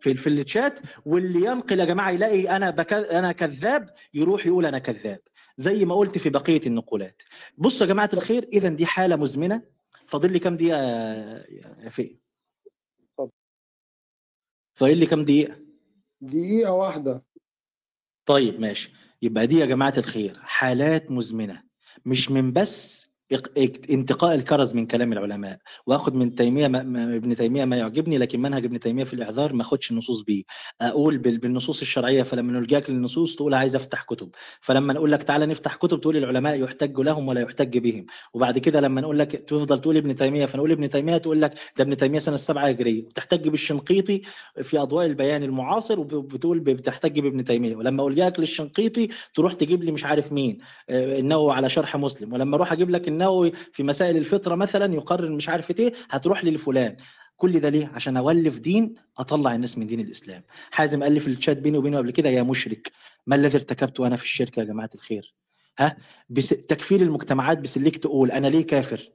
في 0.00 0.14
في 0.14 0.26
الشات 0.28 0.80
واللي 1.04 1.46
ينقل 1.46 1.80
يا 1.80 1.84
جماعة 1.84 2.10
يلاقي 2.10 2.56
أنا 2.56 2.70
بك... 2.70 2.92
أنا 2.92 3.32
كذاب 3.32 3.90
يروح 4.14 4.46
يقول 4.46 4.66
أنا 4.66 4.78
كذاب. 4.78 5.18
زي 5.56 5.84
ما 5.84 5.94
قلت 5.94 6.18
في 6.18 6.30
بقية 6.30 6.60
النقولات. 6.66 7.22
بصوا 7.58 7.86
يا 7.86 7.92
جماعة 7.92 8.10
الخير 8.12 8.48
اذا 8.52 8.68
دي 8.68 8.86
حالة 8.86 9.16
مزمنة. 9.16 9.62
فاضل 10.06 10.32
لي 10.32 10.38
كام 10.38 10.56
دقيقة 10.56 10.78
يا 10.78 11.90
فئ 11.90 12.16
فاضل 14.74 14.96
لي 14.98 15.06
كام 15.06 15.24
دقيقة؟ 15.24 15.60
دقيقة 16.20 16.72
واحدة. 16.72 17.24
طيب 18.26 18.60
ماشي. 18.60 18.92
يبقى 19.22 19.46
دي 19.46 19.58
يا 19.58 19.66
جماعة 19.66 19.94
الخير 19.98 20.40
حالات 20.42 21.10
مزمنة. 21.10 21.62
مش 22.06 22.30
من 22.30 22.52
بس 22.52 23.05
انتقاء 23.90 24.34
الكرز 24.34 24.74
من 24.74 24.86
كلام 24.86 25.12
العلماء. 25.12 25.58
واخد 25.86 26.14
من 26.14 26.34
تيمية 26.34 26.68
ما 26.68 27.16
ابن 27.16 27.36
تيمية 27.36 27.64
ما 27.64 27.76
يعجبني 27.76 28.18
لكن 28.18 28.42
منهج 28.42 28.64
ابن 28.64 28.80
تيمية 28.80 29.04
في 29.04 29.14
الإعذار 29.14 29.52
ما 29.52 29.62
أخدش 29.62 29.90
النصوص 29.90 30.22
بيه. 30.22 30.42
أقول 30.80 31.18
بالنصوص 31.18 31.80
الشرعية 31.80 32.22
فلما 32.22 32.52
نلجأك 32.52 32.90
للنصوص 32.90 33.36
تقول 33.36 33.54
عايز 33.54 33.76
أفتح 33.76 34.02
كتب. 34.02 34.30
فلما 34.60 34.92
نقول 34.92 35.12
لك 35.12 35.22
تعالى 35.22 35.46
نفتح 35.46 35.74
كتب 35.74 36.00
تقول 36.00 36.16
العلماء 36.16 36.60
يحتج 36.60 37.00
لهم 37.00 37.28
ولا 37.28 37.40
يحتج 37.40 37.78
بهم. 37.78 38.06
وبعد 38.34 38.58
كده 38.58 38.80
لما 38.80 39.00
نقول 39.00 39.18
لك 39.18 39.32
تفضل 39.32 39.80
تقول 39.80 39.96
ابن 39.96 40.16
تيمية 40.16 40.46
فنقول 40.46 40.72
ابن 40.72 40.90
تيمية 40.90 41.16
تقول 41.16 41.42
لك 41.42 41.54
ده 41.76 41.84
ابن 41.84 41.96
تيمية 41.96 42.18
سنة 42.18 42.34
السبعة 42.34 42.66
هجرية. 42.66 43.04
وتحتج 43.04 43.48
بالشنقيطي 43.48 44.22
في 44.62 44.78
أضواء 44.78 45.06
البيان 45.06 45.42
المعاصر 45.42 46.00
وبتقول 46.00 46.60
بتحتج 46.60 47.20
بابن 47.20 47.44
تيمية. 47.44 47.76
ولما 47.76 48.06
الجاك 48.08 48.40
للشنقيطي 48.40 49.08
تروح 49.34 49.52
تجيب 49.52 49.82
لي 49.82 49.92
مش 49.92 50.04
عارف 50.04 50.32
مين 50.32 50.58
النووي 50.90 51.52
على 51.52 51.68
شرح 51.68 51.96
مسلم. 51.96 52.32
ولما 52.32 52.56
أروح 52.56 52.72
أجيب 52.72 52.90
لك 52.90 53.08
النووي 53.16 53.52
في 53.72 53.82
مسائل 53.82 54.16
الفطرة 54.16 54.54
مثلا 54.54 54.94
يقرر 54.94 55.30
مش 55.30 55.48
عارف 55.48 55.70
إيه 55.78 55.92
هتروح 56.10 56.44
لي 56.44 56.50
لفلان 56.50 56.96
كل 57.36 57.60
ده 57.60 57.68
ليه؟ 57.68 57.90
عشان 57.94 58.16
أولف 58.16 58.58
دين 58.58 58.94
أطلع 59.18 59.54
الناس 59.54 59.78
من 59.78 59.86
دين 59.86 60.00
الإسلام. 60.00 60.42
حازم 60.70 61.02
قال 61.02 61.12
لي 61.12 61.20
في 61.20 61.28
الشات 61.28 61.56
بيني 61.56 61.78
وبينه 61.78 61.98
قبل 61.98 62.10
كده 62.10 62.28
يا 62.28 62.42
مشرك 62.42 62.92
ما 63.26 63.36
الذي 63.36 63.56
ارتكبته 63.56 64.06
أنا 64.06 64.16
في 64.16 64.22
الشرك 64.22 64.58
يا 64.58 64.64
جماعة 64.64 64.90
الخير؟ 64.94 65.34
ها؟ 65.78 65.96
بس 66.28 66.48
تكفير 66.48 67.00
المجتمعات 67.00 67.58
بسلك 67.58 67.96
تقول 67.96 68.30
أنا 68.30 68.46
ليه 68.46 68.66
كافر؟ 68.66 69.10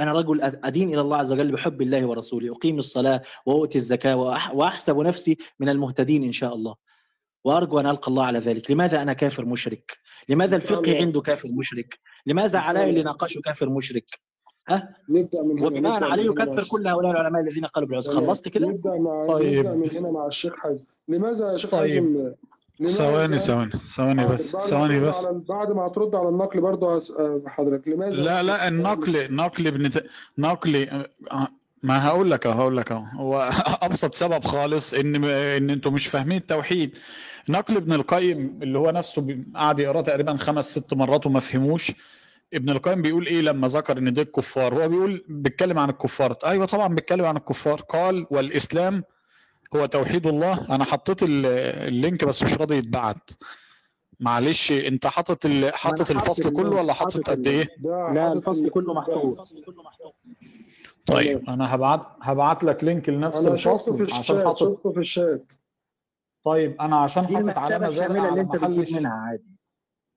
أنا 0.00 0.12
رجل 0.12 0.40
أدين 0.42 0.88
إلى 0.88 1.00
الله 1.00 1.16
عز 1.16 1.32
وجل 1.32 1.52
بحب 1.52 1.82
الله 1.82 2.06
ورسوله 2.06 2.52
أقيم 2.52 2.78
الصلاة 2.78 3.22
وأؤتي 3.46 3.78
الزكاة 3.78 4.16
وأحسب 4.52 4.96
نفسي 4.96 5.36
من 5.60 5.68
المهتدين 5.68 6.24
إن 6.24 6.32
شاء 6.32 6.54
الله. 6.54 6.74
وأرجو 7.44 7.80
أن 7.80 7.86
ألقى 7.86 8.08
الله 8.08 8.24
على 8.24 8.38
ذلك. 8.38 8.70
لماذا 8.70 9.02
أنا 9.02 9.12
كافر 9.12 9.44
مشرك؟ 9.44 9.98
لماذا 10.28 10.56
الفقه. 10.56 10.96
عنده 10.96 11.20
كافر 11.20 11.48
مشرك؟ 11.52 11.98
لماذا 12.26 12.58
اللي 12.88 13.02
ناقشه 13.02 13.40
كافر 13.40 13.68
مشرك؟ 13.68 14.04
ها؟ 14.68 14.94
نبدأ 15.08 15.42
من 15.42 15.58
هنا 15.58 15.66
وبناء 15.66 16.04
عليه 16.04 16.24
يكفر 16.30 16.64
كل 16.70 16.86
هؤلاء 16.88 17.10
العلماء 17.12 17.42
الذين 17.42 17.64
قالوا 17.64 17.88
بالعذر 17.88 18.12
تمام. 18.12 18.26
خلصت 18.26 18.48
كده؟ 18.48 18.68
نبدأ 18.68 18.96
مع 18.96 19.26
طيب. 19.26 19.58
نبدا 19.58 19.74
من 19.74 19.90
هنا 19.90 20.10
مع 20.10 20.26
الشيخ 20.26 20.56
حازم 20.56 20.84
لماذا 21.08 21.52
يا 21.52 21.56
شيخ 21.56 21.70
طيب. 21.70 21.80
حازم؟ 21.80 22.32
لماذا 22.80 22.94
ثواني 22.96 23.38
ثواني 23.38 23.70
ثواني 23.70 24.26
بس 24.26 24.52
بعد 24.52 24.62
ما 24.62 24.68
ثواني 24.68 24.94
ترد 25.00 25.08
بس. 25.08 25.14
على 25.14 25.40
بعد 25.48 25.72
ما 25.72 25.86
هترد 25.86 26.14
على 26.14 26.28
النقل 26.28 26.60
برضه 26.60 26.96
هسأل 26.96 27.42
حضرتك. 27.46 27.88
لماذا 27.88 28.22
لا 28.22 28.42
لا 28.42 28.68
النقل 28.68 29.34
نقل 29.34 29.70
بنت... 29.70 30.04
نقل 30.38 30.88
آه، 31.32 31.48
ما 31.82 32.06
هقول 32.08 32.30
لك 32.30 32.46
اهو 32.46 32.60
هقول 32.60 32.76
لك 32.76 32.92
اهو. 32.92 33.04
هو 33.04 33.50
أبسط 33.82 34.14
سبب 34.14 34.44
خالص 34.44 34.94
إن 34.94 35.24
إن 35.24 35.70
أنتوا 35.70 35.92
مش 35.92 36.06
فاهمين 36.06 36.36
التوحيد. 36.38 36.98
نقل 37.48 37.76
ابن 37.76 37.92
القيم 37.92 38.58
اللي 38.62 38.78
هو 38.78 38.90
نفسه 38.90 39.36
قعد 39.54 39.78
يقراه 39.78 40.00
تقريبا 40.00 40.36
خمس 40.36 40.70
ست 40.78 40.94
مرات 40.94 41.26
وما 41.26 41.40
فهموش. 41.40 41.92
ابن 42.54 42.70
القيم 42.70 43.02
بيقول 43.02 43.26
إيه 43.26 43.40
لما 43.40 43.68
ذكر 43.68 43.98
إن 43.98 44.14
ده 44.14 44.22
الكفار؟ 44.22 44.74
هو 44.84 44.88
بيقول 44.88 45.24
بيتكلم 45.28 45.78
عن 45.78 45.90
الكفار. 45.90 46.36
أيوه 46.46 46.66
طبعا 46.66 46.94
بيتكلم 46.94 47.24
عن 47.24 47.36
الكفار. 47.36 47.80
قال 47.80 48.26
والإسلام 48.30 49.04
هو 49.76 49.86
توحيد 49.86 50.26
الله. 50.26 50.66
أنا 50.74 50.84
حطيت 50.84 51.22
ال- 51.22 51.46
ال 51.88 51.95
link 51.95 52.24
بس 52.24 52.42
مش 52.42 52.52
راضي 52.54 52.76
يتبعت. 52.76 53.30
معلش 54.20 54.72
أنت 54.72 55.06
حاطط. 55.06 55.46
حاطط 55.72 56.10
الفصل 56.10 56.52
كله 56.52 56.70
ولا 56.76 56.92
حاطط 56.92 57.30
قد 57.30 57.46
إيه؟ 57.46 57.68
لا 57.84 58.32
الفصل 58.32 58.64
ال- 58.64 58.70
كله 58.70 58.94
محطوط 58.94 59.48
طيب. 61.10 61.50
أنا 61.50 61.74
هبعت 61.74 62.00
هبعت 62.22 62.64
لك 62.64 62.84
link 62.84 63.08
لنفس 63.08 63.46
الفصل 63.46 64.06
في 64.06 64.14
عشان 64.14 64.44
حاطط 64.44 64.88
في 64.92 64.98
الشات. 65.00 65.52
طيب 66.44 66.76
أنا 66.80 66.96
عشان 66.96 67.26
حاطط 67.26 67.58
علامة 67.58 67.88
زرقاء 67.88 68.10
الشاملة 68.10 68.18
اللي 68.18 68.30
على 68.30 68.40
أنت 68.40 68.56
محل. 68.56 68.94
منها 68.94 69.12
عادي. 69.12 69.60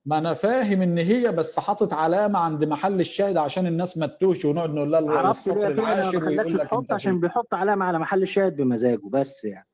ما 0.06 0.18
أنا 0.18 0.34
فاهم 0.34 0.82
إن 0.82 0.98
هي 0.98 1.32
بس 1.32 1.60
حاطط 1.60 1.94
علامة 1.94 2.40
عند 2.40 2.64
محل 2.64 3.00
الشاهد 3.00 3.38
عشان 3.38 3.68
الناس 3.68 3.98
ما 3.98 4.08
تتوهش 4.08 4.46
ونقعد 4.46 4.70
نقول 4.70 4.92
لها 4.92 5.18
عرفت 5.18 5.48
السطر 5.48 5.68
العاشر 5.72 6.26
ويقول 6.26 6.38
لك 6.58 6.62
تحط 6.62 6.92
عشان 6.94 7.20
بيحط 7.20 7.54
علامة 7.54 7.86
على 7.86 8.00
محل 8.00 8.22
الشاهد 8.22 8.56
بمزاجه 8.56 9.02
بس 9.10 9.46
يعني. 9.46 9.68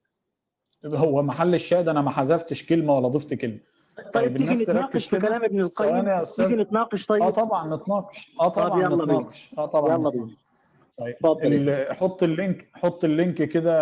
هو 0.86 1.24
محل 1.24 1.54
الشاهد 1.56 1.88
أنا 1.88 2.02
ما 2.02 2.12
حذفتش 2.12 2.66
كلمة 2.66 2.98
ولا 2.98 3.08
ضفت 3.08 3.34
كلمة. 3.34 3.60
طيب 3.98 4.12
طيب 4.14 4.38
تيجي 4.38 4.44
الناس 4.52 4.62
نتناقش 4.70 4.92
تركز 4.92 5.08
في 5.08 5.20
كلام 5.28 5.44
ابن 5.44 5.60
القيم؟ 5.60 6.24
تيجي 6.24 6.56
نتناقش 6.56 7.12
آه 7.12 7.16
طيب 7.20 7.30
طبعا 7.30 7.76
نتناقش. 7.76 8.32
آه 8.42 8.48
طب 8.50 8.64
طبعا 8.64 8.80
يلا 8.82 8.90
بينا 8.90 9.04
نتناقش. 9.04 9.52
آه 9.58 9.66
طبعا 9.66 9.98
يلا. 9.98 10.10
بينا 10.10 10.30
طيب. 11.00 11.16
اتفضل 11.16 11.86
حط 11.94 12.24
ال 12.24 12.33
link 12.33 12.68
حط 12.74 13.04
ال 13.04 13.10
link 13.10 13.36
كده 13.44 13.74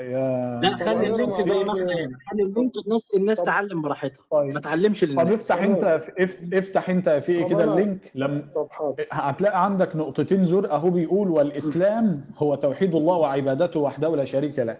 يا 0.00 0.60
لا 0.62 0.70
طب 0.72 0.76
خلي 0.84 1.06
ال 1.10 1.14
link 1.14 1.30
زي 1.30 1.44
ما 1.64 1.70
إحنا 1.72 1.82
هنا. 1.82 2.18
خلي 2.30 2.42
ال 2.42 2.48
link 2.48 2.72
الناس 2.86 3.06
الناس 3.14 3.38
طب- 3.38 3.44
تعلم 3.44 3.82
براحتها. 3.82 4.24
ما 4.32 4.38
طيب. 4.38 4.58
تعلمش 4.60 5.00
طب 5.00 5.08
للناس 5.08 5.28
افتح 5.32 5.62
انت 5.62 5.84
اف- 6.18 6.38
افتح 6.54 6.90
انت 6.90 7.06
يا 7.06 7.42
طب 7.42 7.50
كده 7.50 7.64
ال 7.64 7.72
link. 7.72 8.10
لم 8.14 8.48
طب 8.54 8.94
هتلاقي 9.12 9.64
عندك 9.64 9.96
نقطتين 9.96 10.44
زرق 10.44 10.72
أهو 10.74 10.90
بيقول 10.90 11.28
والإسلام 11.28 12.24
هو 12.38 12.54
توحيد 12.54 12.94
الله 12.94 13.16
وعبادته 13.16 13.80
وحده 13.80 14.16
لا 14.16 14.24
شريك 14.24 14.58
له 14.58 14.78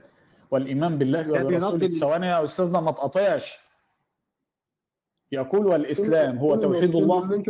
والإيمان 0.51 0.99
بالله 0.99 1.31
وبرسوله 1.31 1.79
بينظم- 1.79 1.99
ثواني 1.99 2.27
يا 2.27 2.45
أستاذنا 2.45 2.81
ما 2.81 2.91
تقاطعش 2.91 3.59
يقول 5.33 5.67
والإسلام 5.67 6.37
هو 6.39 6.57
توحيد 6.57 6.95
الله. 6.95 7.43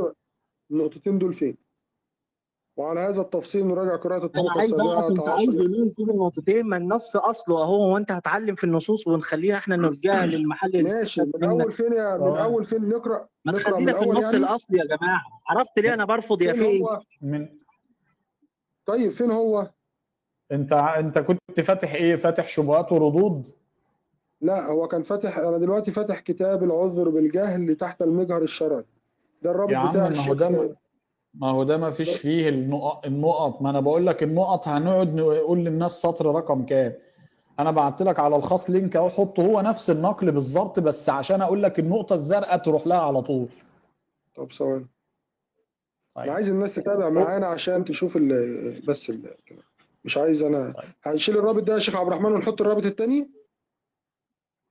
النقطتين 0.70 1.18
دول 1.18 1.34
فين؟ 1.34 1.56
وعلى 2.76 3.00
هذا 3.00 3.20
التفصيل 3.20 3.66
نراجع 3.66 3.96
قراءة 3.96 4.24
الطبقة 4.24 4.58
عايز 4.58 4.70
السابعة 4.70 4.94
اعرف 4.94 5.10
أنت 5.10 5.20
عشر. 5.20 5.32
عايز 5.32 5.60
ليه 5.60 5.90
تجيب 5.92 6.10
النقطتين 6.10 6.66
ما 6.66 6.76
النص 6.76 7.16
أصله 7.16 7.62
أهو 7.62 7.94
وأنت 7.94 8.12
هتعلم 8.12 8.54
في 8.54 8.64
النصوص 8.64 9.06
ونخليها 9.08 9.56
إحنا 9.56 9.76
نرجعها 9.76 10.26
للمحل 10.26 10.68
اللي 10.68 10.82
ماشي. 10.82 11.20
من 11.20 11.44
أول 11.44 11.72
فين 11.72 11.92
يا 11.92 12.18
من. 12.18 12.36
أول 12.36 12.64
فين 12.64 12.88
نقرا 12.88 13.26
ما 13.44 13.52
نقرأ 13.52 13.80
من 13.80 13.86
تخلينا 13.86 13.92
في 13.92 14.02
النص 14.04 14.24
يعني؟ 14.24 14.36
الاصلي 14.36 14.78
يا 14.78 14.84
جماعة. 14.84 15.22
عرفت 15.48 15.78
ليه؟ 15.78 15.94
أنا 15.94 16.04
برفض 16.04 16.42
يا 16.42 16.52
فين 16.52 16.82
هو؟ 16.82 17.00
من 17.22 17.48
طيب 18.86 19.12
فين 19.12 19.30
هو؟ 19.30 19.70
أنت 20.52 20.72
أنت 20.72 21.18
كنت 21.18 21.60
فاتح 21.66 21.94
إيه؟ 21.94 22.16
فاتح 22.16 22.48
شبهات 22.48 22.92
وردود؟ 22.92 23.42
لا 24.40 24.66
هو 24.66 24.88
كان 24.88 25.02
فاتح 25.02 25.38
أنا 25.38 25.58
دلوقتي 25.58 25.90
فاتح 25.90 26.20
كتاب 26.20 26.64
العذر 26.64 27.08
بالجهل 27.08 27.74
تحت 27.74 28.02
المجهر 28.02 28.42
الشرعي. 28.42 28.84
ده 29.42 29.50
الرابط 29.50 29.72
يا 29.72 29.76
عم 29.76 29.90
بتاع 29.90 30.04
هو 30.04 30.08
الشيخ 30.08 30.32
ما- 31.40 31.50
هو 31.50 31.64
ده 31.64 31.76
ما 31.76 31.90
فيش 31.90 32.16
فيه 32.16 32.48
النقط 32.48 33.06
النقط. 33.06 33.62
ما 33.62 33.70
أنا 33.70 33.80
بقول 33.80 34.06
لك 34.06 34.22
النقط 34.22 34.68
هنقعد 34.68 35.14
نقول 35.14 35.58
للناس 35.58 35.90
سطر 36.02 36.26
رقم 36.26 36.66
كام. 36.66 36.92
أنا 37.58 37.70
بعت 37.70 38.02
لك 38.02 38.18
على 38.20 38.36
الخاص 38.36 38.70
لينك 38.70 38.96
أهو 38.96 39.08
حطه 39.08 39.42
هو 39.46 39.60
نفس 39.60 39.90
النقل 39.90 40.32
بالظبط 40.32 40.80
بس 40.80 41.08
عشان 41.08 41.42
أقول 41.42 41.62
لك 41.62 41.78
النقطة 41.78 42.14
الزرقاء 42.14 42.56
تروح 42.56 42.86
لها 42.86 43.00
على 43.00 43.22
طول. 43.22 43.48
طب 44.36 44.52
ثواني. 44.52 44.74
أنا 46.16 46.24
طيب. 46.24 46.30
عايز 46.32 46.48
الناس 46.48 46.74
تتابع 46.74 47.08
معانا 47.10 47.46
عشان 47.46 47.84
تشوف 47.84 48.16
ال 48.16 48.80
بس 48.88 49.10
ال 49.10 49.34
مش 50.04 50.16
عايز 50.16 50.42
أنا. 50.42 50.72
طيب. 50.72 50.90
هنشيل 51.02 51.38
الرابط 51.38 51.62
ده 51.62 51.74
يا 51.74 51.78
شيخ 51.78 51.96
عبد 51.96 52.06
الرحمن 52.08 52.32
ونحط 52.32 52.60
الرابط 52.60 52.84
التاني؟ 52.84 53.30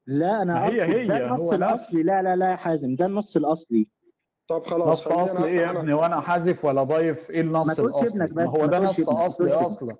لا 0.07 0.41
أنا 0.41 0.65
هي. 0.67 0.81
هي، 0.83 1.07
ده 1.07 1.17
النص 1.25 1.53
الأصلي. 1.53 2.03
لا 2.03 2.21
لا 2.23 2.35
لا 2.35 2.51
يا 2.51 2.55
حازم 2.55 2.95
ده 2.95 3.05
النص 3.05 3.37
الأصلي. 3.37 3.87
طب 4.47 4.65
خلاص 4.67 5.07
نص 5.07 5.11
اصلي 5.11 5.45
إيه 5.45 5.57
يا 5.61 5.71
ابني؟ 5.71 5.93
وأنا 5.93 6.21
حذف 6.21 6.65
ولا 6.65 6.83
ضايف؟ 6.83 7.29
إيه 7.29 7.41
النص 7.41 7.79
الأصلي؟ 7.79 8.07
ابنك 8.07 8.37
ما 8.37 8.43
بس، 8.43 8.49
هو 8.49 8.65
ده 8.65 8.79
نص 8.79 9.09
اصلي 9.09 9.49
تقولش 9.49 9.65
أصلا؟ 9.65 9.95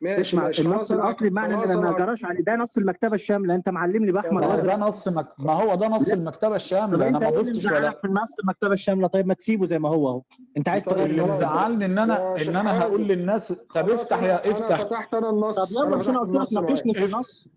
ماشي 0.00 0.20
اسمع 0.20 0.44
ماشي. 0.46 0.62
النص 0.62 0.92
الأصلي 0.92 1.30
بمعنى 1.30 1.54
إن 1.54 1.76
ما 1.76 1.92
جراش 1.92 2.24
عليه. 2.24 2.44
ده 2.44 2.56
نص 2.56 2.78
المكتبة 2.78 3.14
الشاملة. 3.14 3.54
أنت 3.54 3.68
معلمني 3.68 4.12
هو 4.46 4.50
وازرق 4.50 4.64
ده 4.66 4.76
نص 4.76 5.08
مك... 5.08 5.26
ما 5.38 5.52
هو 5.52 5.74
ده 5.74 5.88
نص. 5.88 6.08
المكتبة 6.12 6.56
الشاملة. 6.56 7.08
أنا 7.08 7.18
ما 7.18 7.30
ضفتش 7.30 7.66
ولا 7.66 7.78
مزعلك 7.78 8.00
في 8.00 8.08
نص 8.08 8.38
المكتبة 8.38 8.72
الشاملة؟ 8.72 9.06
طيب 9.06 9.26
ما 9.26 9.34
تسيبه 9.34 9.66
زي 9.66 9.78
ما 9.78 9.88
هو 9.88 10.08
أهو. 10.08 10.22
أنت 10.56 10.68
عايز 10.68 10.84
طيب، 10.84 10.94
تغير 10.94 11.10
اللي. 11.10 11.22
مزعلني 11.22 11.84
إن 11.84 11.98
أنا 11.98 12.36
إن 12.42 12.56
أنا 12.56 12.80
هقول. 12.80 13.00
للناس 13.02 13.52
طب 13.52 13.90
افتح 13.90 14.22
يا 14.22 14.44
أنا 14.44 14.50
افتح. 14.52 14.80
فتحت 14.82 15.14
أنا 15.14 15.30
النص. 15.30 15.56
طب 15.56 15.72
يلا 15.86 15.96
مش 15.96 16.08
أنا 16.08 16.20
قلت 16.20 16.52
لك. 16.52 16.52
ناقشني 16.52 16.94
في 16.94 17.04
النص. 17.04 17.48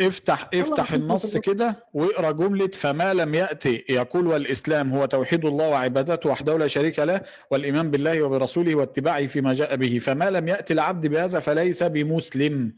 افتح 0.00 0.48
افتح 0.54 0.92
النص. 0.92 1.36
كده 1.36 1.76
واقرأ 1.94 2.30
جملة 2.30 2.66
فما 2.68 3.14
لم 3.14 3.34
يأتي 3.34 3.84
يقول 3.88 4.26
والإسلام 4.26 4.92
هو 4.92 5.06
توحيد 5.06 5.44
الله 5.44 5.68
وعبادته 5.68 6.30
وحده 6.30 6.58
لا 6.58 6.66
شريك 6.66 6.98
له 6.98 7.20
والإيمان 7.50 7.90
بالله 7.90 8.22
وبرسوله 8.22 8.74
واتباعه 8.74 9.26
فيما 9.26 9.54
جاء 9.54 9.76
به. 9.76 9.98
فما 9.98 10.30
لم 10.30 10.48
يأتي 10.48 10.72
العبد 10.72 11.06
بهذا 11.06 11.40
فليس 11.40 11.82
بمسلم. 11.82 12.72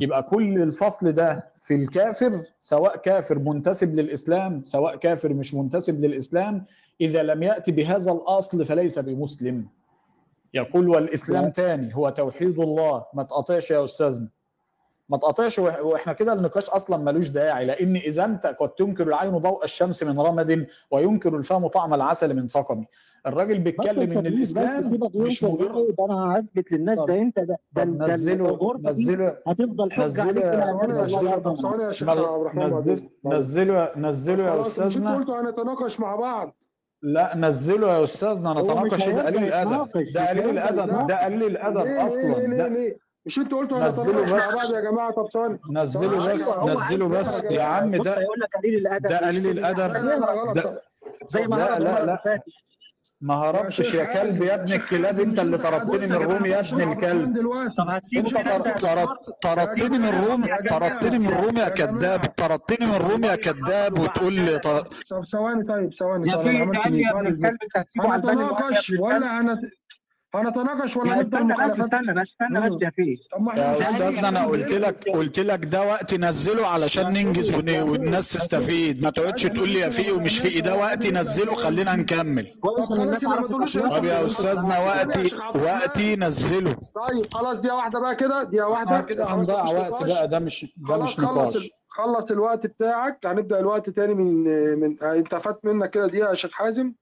يبقى 0.00 0.22
كل 0.22 0.62
الفصل 0.62 1.12
ده 1.12 1.44
في 1.58 1.74
الكافر 1.74 2.42
سواء 2.60 2.96
كافر 2.96 3.38
منتسب 3.38 3.94
للإسلام 3.94 4.64
سواء 4.64 4.96
كافر 4.96 5.32
مش 5.32 5.54
منتسب 5.54 6.00
للإسلام 6.04 6.64
إذا 7.00 7.22
لم 7.22 7.42
يأتي 7.42 7.72
بهذا 7.72 8.12
الأصل 8.12 8.64
فليس 8.64 8.98
بمسلم. 8.98 9.66
يقول 10.54 10.88
والإسلام 10.88 11.50
تاني 11.50 11.96
هو 11.96 12.08
توحيد 12.10 12.58
الله 12.58 13.04
ما 13.14 13.22
تقاطعش 13.22 13.70
يا 13.70 13.84
أستاذنا. 13.84 14.28
ما 15.12 15.18
تقاطعش 15.18 15.58
وإحنا 15.58 16.12
كده 16.12 16.32
النقاش 16.32 16.70
أصلا 16.70 16.96
ملوش 16.96 17.28
داعي 17.28 17.64
لأن 17.64 17.96
إذا 17.96 18.24
أنت 18.24 18.46
قد 18.46 18.68
تنكر 18.68 19.08
العين 19.08 19.38
ضوء 19.38 19.64
الشمس 19.64 20.02
من 20.02 20.20
رمد 20.20 20.66
وينكر 20.90 21.36
الفم 21.36 21.66
طعم 21.66 21.94
العسل 21.94 22.34
من 22.34 22.48
سقم. 22.48 22.84
الراجل 23.26 23.58
بيتكلم 23.58 24.12
إن 24.12 24.26
الإسلام 24.26 25.00
مش 25.14 25.44
مجرد 25.44 25.94
ده 25.98 26.04
أنا 26.04 26.38
هثبت 26.38 26.72
للناس 26.72 26.98
ده 26.98 27.18
أنت 27.18 27.38
ده 27.40 27.58
ده, 27.72 27.84
نزله 27.84 28.78
نزله 28.84 29.38
هتفضل 29.46 29.92
حجة 29.92 30.22
عليك 30.22 30.44
يا- 30.44 31.06
ثواني 31.54 31.92
شيخ 31.92 32.08
عبد 32.08 32.20
الرحمن 32.20 32.72
إذنك. 32.74 33.10
نزله 33.26 33.92
نزله 33.96 34.44
يا 34.44 34.60
أستاذنا. 34.60 35.16
قلتوا 35.16 35.40
هنتناقش 35.40 36.00
مع 36.00 36.16
بعض. 36.16 36.56
لا 37.02 37.36
نزله 37.36 37.98
يا 37.98 38.04
أستاذنا 38.04 38.52
نتناقش 38.52 39.08
ده 39.08 39.26
قليل 39.26 39.44
الأدب. 39.44 39.88
ده 40.14 40.28
قليل 40.28 40.50
الأدب. 40.58 41.06
ده 41.06 41.24
قليل 41.24 41.42
الأدب 41.46 41.76
ليه 41.78 41.84
ليه 41.94 42.06
أصلا. 42.06 42.20
ليه 42.46 42.56
ده 42.56 42.68
ليه؟ 42.68 43.11
مش 43.26 43.38
أنتوا 43.38 43.58
قلتوا 43.58 43.78
هنتناقش 43.78 44.08
مع 44.30 44.36
بس. 44.36 44.54
بعض 44.54 44.74
يا 44.74 44.80
جماعة 44.90 45.12
طب 45.12 45.28
ثواني 45.32 45.58
نزله 45.70 46.10
ثواني. 46.10 46.16
بس. 46.32 46.48
عايز 46.48 47.02
بس. 47.02 47.44
يا 47.44 47.62
عم 47.62 47.90
بص 47.90 48.04
ده 48.04 48.18
هيقول 48.18 48.36
لك 48.40 48.56
قليل 48.56 48.74
الأدب. 48.76 49.08
ده 49.08 49.26
قليل 49.26 49.74
ده- 49.74 50.78
زي 51.28 51.46
ما 51.46 51.56
لا، 51.56 51.64
هرب 51.76 51.80
لا، 51.82 51.86
المره 51.86 51.88
لا. 51.94 52.00
اللي 52.02 52.18
فاتت 52.24 52.42
ما 53.20 53.34
هربتش 53.34 53.94
يا 53.94 54.04
كلب 54.04 54.42
يا 54.42 54.54
ابن 54.54 54.72
الكلاب. 54.72 55.20
انت 55.20 55.38
اللي 55.40 55.58
طردتني 55.58 56.06
من 56.06 56.12
الروم 56.22 56.46
يا 56.46 56.60
ابن 56.60 56.80
الكلب. 56.92 57.38
طب 57.78 57.88
هتسيبه 57.88 58.40
انت 58.40 58.68
طردتني 59.42 59.98
من 59.98 60.04
الروم 60.04 60.44
طردتني 60.70 61.18
من 61.18 61.26
الروم 61.26 61.56
يا 61.56 61.68
كذاب. 61.68 62.20
طردتني 62.24 62.86
من 62.86 62.94
الروم 62.94 63.24
يا 63.24 63.36
كذاب 63.36 63.98
وتقول 63.98 64.32
لي 64.32 64.58
طب 64.58 64.86
ثواني 65.32 65.64
طيب 65.64 65.94
ثواني 65.94 66.30
يا 66.30 66.36
في 66.36 66.64
قال 66.78 66.92
لي 66.92 67.02
يا 67.02 67.10
ابن. 67.10 67.26
الكلب 67.26 67.44
انت 67.62 67.76
هتسيبه 67.76 68.08
على 68.12 68.22
البال 68.30 69.00
ولا 69.00 69.40
هنت... 69.40 69.60
هنتناقش 70.34 70.96
ولا 70.96 71.20
استنى 71.20 71.54
بس 71.64 71.80
استنى 71.80 72.14
بس 72.14 72.22
استنى 72.22 72.60
بس 72.60 72.82
يا 72.82 72.90
فيه. 72.90 73.16
يا 73.56 73.72
أستاذنا 73.72 74.28
أنا 74.28 74.44
قلت 74.46 74.72
لك 74.72 75.08
قلت 75.08 75.40
لك 75.40 75.64
ده 75.64 75.82
وقت 75.86 76.14
نزله 76.14 76.66
علشان 76.66 77.12
ننجز 77.12 77.54
والناس 77.56 78.32
تستفيد. 78.32 79.02
ما 79.02 79.10
تقعدش 79.10 79.42
تقول 79.42 79.68
لي 79.68 79.78
يا 79.78 79.88
فيه 79.90 80.12
ومش 80.12 80.38
فيه. 80.38 80.60
ده 80.60 80.76
وقت 80.76 81.06
نزله 81.06 81.54
خلينا 81.54 81.96
نكمل. 81.96 82.52
كويس 82.60 82.92
ان 82.92 83.00
الناس 83.00 83.24
عرفت. 83.24 83.78
طب 83.78 84.04
يا 84.04 84.26
أستاذنا 84.26 84.78
وقتي 84.78 85.36
وقتي 85.54 86.16
نزله. 86.16 86.72
طيب 86.94 87.32
خلاص 87.32 87.58
دقيقه 87.58 87.76
واحدة 87.76 88.00
بقى 88.00 88.16
كده 88.16 88.42
دقيقه 88.42 88.68
واحدة. 88.68 89.00
كده 89.00 89.24
هنضيع 89.24 89.64
وقت. 89.64 90.02
بقى. 90.02 90.28
ده 90.28 90.38
مش 90.38 90.74
ده 90.76 90.96
مش 90.96 91.18
نقاش. 91.20 91.70
خلص 91.88 92.30
الوقت 92.30 92.66
بتاعك. 92.66 93.26
هنبدأ 93.26 93.58
الوقت 93.58 93.90
تاني 93.90 94.14
من 94.14 94.44
من 94.80 95.02
انت 95.02 95.34
فات 95.34 95.64
منك 95.64 95.90
كده 95.90 96.06
دقيقة 96.06 96.30
يا 96.30 96.34
شيخ 96.34 96.50
حازم. 96.52 96.92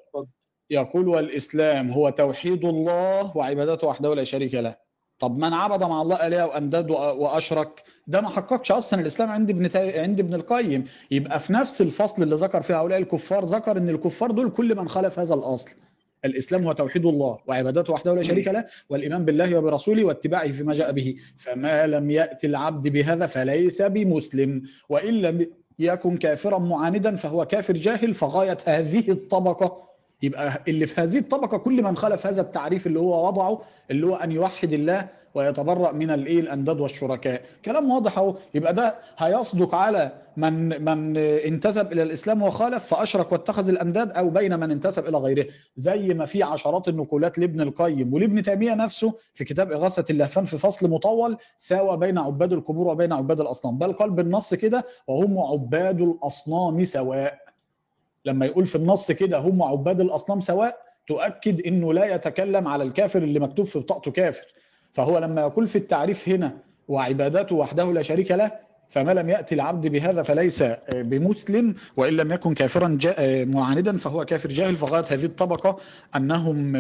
يقول 0.70 1.08
والإسلام 1.08 1.92
هو 1.92 2.10
توحيد 2.10 2.66
الله 2.66 3.38
وعبادته 3.38 3.88
وحده 3.88 4.16
لا 4.16 4.24
شريك 4.24 4.54
له. 4.56 4.76
طب 5.20 5.38
من 5.38 5.54
عبد 5.54 5.84
مع 5.84 6.02
الله 6.02 6.28
آلهة 6.28 6.48
وأنداد 6.48 6.92
وأ- 6.92 6.96
وأشرك؟ 6.96 7.84
ده 8.08 8.22
ما 8.22 8.30
حققش 8.30 8.72
أصلا 8.72 9.02
الإسلام 9.02 9.30
عند 9.30 9.50
ابن 9.50 9.70
تا... 9.70 10.02
عند 10.02 10.20
ابن 10.20 10.34
القيم. 10.34 10.84
يبقى 11.12 11.40
في 11.40 11.54
نفس 11.54 11.82
الفصل 11.82 12.24
اللي 12.24 12.36
ذكر 12.36 12.62
فيه 12.62 12.80
هؤلاء 12.82 13.00
الكفار 13.00 13.44
ذكر 13.44 13.78
أن 13.78 13.90
الكفار 13.90 14.32
دول 14.32 14.50
كل 14.50 14.76
من 14.76 14.90
خالف 14.90 15.20
هذا 15.20 15.34
الأصل. 15.34 15.70
الإسلام 16.26 16.64
هو 16.64 16.72
توحيد 16.72 17.06
الله 17.06 17.40
وعبادته 17.48 17.94
وحده 17.94 18.16
لا 18.16 18.24
شريك 18.24 18.48
له 18.48 18.66
والإيمان 18.90 19.26
بالله 19.26 19.58
وبرسوله 19.58 20.04
واتباعه 20.04 20.52
فيما 20.52 20.74
جاء 20.74 20.92
به. 20.92 21.16
فما 21.38 21.88
لم 21.88 22.12
يأتي 22.12 22.48
العبد 22.48 22.88
بهذا 22.88 23.28
فليس 23.28 23.82
بمسلم. 23.82 24.64
وإن 24.90 25.22
لم 25.22 25.48
يكن 25.80 26.18
كافرا 26.18 26.60
معاندا 26.60 27.16
فهو 27.16 27.46
كافر 27.46 27.74
جاهل 27.74 28.14
فغاية 28.14 28.58
هذه 28.66 29.12
الطبقة. 29.12 29.90
يبقى 30.24 30.62
اللي 30.68 30.86
في 30.86 31.02
هذه 31.02 31.18
الطبقة 31.18 31.58
كل 31.58 31.84
من 31.84 31.98
خالف 31.98 32.28
هذا 32.28 32.42
التعريف 32.42 32.88
اللي 32.88 33.00
هو 33.00 33.28
وضعه 33.28 33.62
اللي 33.92 34.08
هو 34.08 34.16
أن 34.16 34.32
يوحد 34.32 34.74
الله 34.74 35.08
ويتبرأ 35.36 35.92
من 35.92 36.10
الايه 36.12 36.40
الانداد 36.40 36.80
والشركاء 36.80 37.42
كلام 37.66 37.92
واضح 37.92 38.18
أهو. 38.18 38.36
يبقى 38.54 38.74
ده 38.74 38.96
هيصدق 39.18 39.76
على 39.76 40.12
من 40.38 40.84
من 40.86 41.18
انتسب 41.18 41.92
إلى 41.92 42.04
الإسلام 42.04 42.44
وخالف 42.44 42.84
فأشرك 42.84 43.32
واتخذ 43.32 43.70
الأنداد 43.70 44.12
أو 44.12 44.30
بين 44.30 44.60
من 44.60 44.72
انتسب 44.72 45.08
إلى 45.08 45.18
غيره. 45.18 45.46
زي 45.78 46.14
ما 46.14 46.26
في 46.26 46.44
عشرات 46.44 46.88
النقولات 46.88 47.40
لابن 47.40 47.62
القيم. 47.62 48.14
ولابن 48.14 48.44
تيمية 48.44 48.74
نفسه 48.74 49.14
في 49.34 49.44
كتاب 49.44 49.72
إغاثة 49.72 50.06
اللهفان 50.10 50.46
في 50.46 50.58
فصل 50.58 50.90
مطول 50.90 51.38
ساوى 51.58 51.98
بين 51.98 52.18
عباد 52.18 52.54
القبور 52.54 52.88
وبين 52.88 53.14
عباد 53.14 53.42
الأصنام. 53.42 53.78
بل 53.78 53.94
قال 53.94 54.12
بالنص 54.12 54.54
كده 54.54 54.86
وهم 55.08 55.40
عباد 55.40 56.02
الأصنام 56.02 56.84
سواء. 56.84 57.40
لما 58.26 58.46
يقول 58.46 58.66
في 58.66 58.76
النص 58.76 59.12
كده 59.12 59.38
هم 59.38 59.64
عباد 59.64 60.02
الأصنام 60.02 60.40
سواء 60.42 60.78
تؤكد 61.08 61.62
إنه 61.68 61.94
لا 61.94 62.16
يتكلم 62.16 62.68
على 62.68 62.84
الكافر 62.84 63.24
اللي 63.24 63.40
مكتوب 63.40 63.66
في 63.66 63.80
بطاقته 63.80 64.12
كافر. 64.12 64.46
فهو 64.94 65.18
لما 65.18 65.42
يقول 65.42 65.68
في 65.68 65.76
التعريف 65.78 66.30
هنا 66.30 66.58
وعبادته 66.88 67.56
وحده 67.56 67.94
لا 67.94 68.02
شريك 68.02 68.32
له 68.32 68.52
فما 68.90 69.12
لم 69.14 69.30
يأتي 69.30 69.56
العبد 69.56 69.88
بهذا 69.88 70.24
فليس 70.24 70.64
بمسلم 70.94 71.76
وإن 71.98 72.14
لم 72.14 72.32
يكن 72.32 72.54
كافرا 72.54 72.98
جا- 73.02 73.46
معاندا 73.46 73.98
فهو 73.98 74.26
كافر 74.26 74.50
جاهل 74.50 74.76
فغاية 74.76 75.06
هذه 75.12 75.26
الطبقة 75.26 75.78
أنهم 76.16 76.74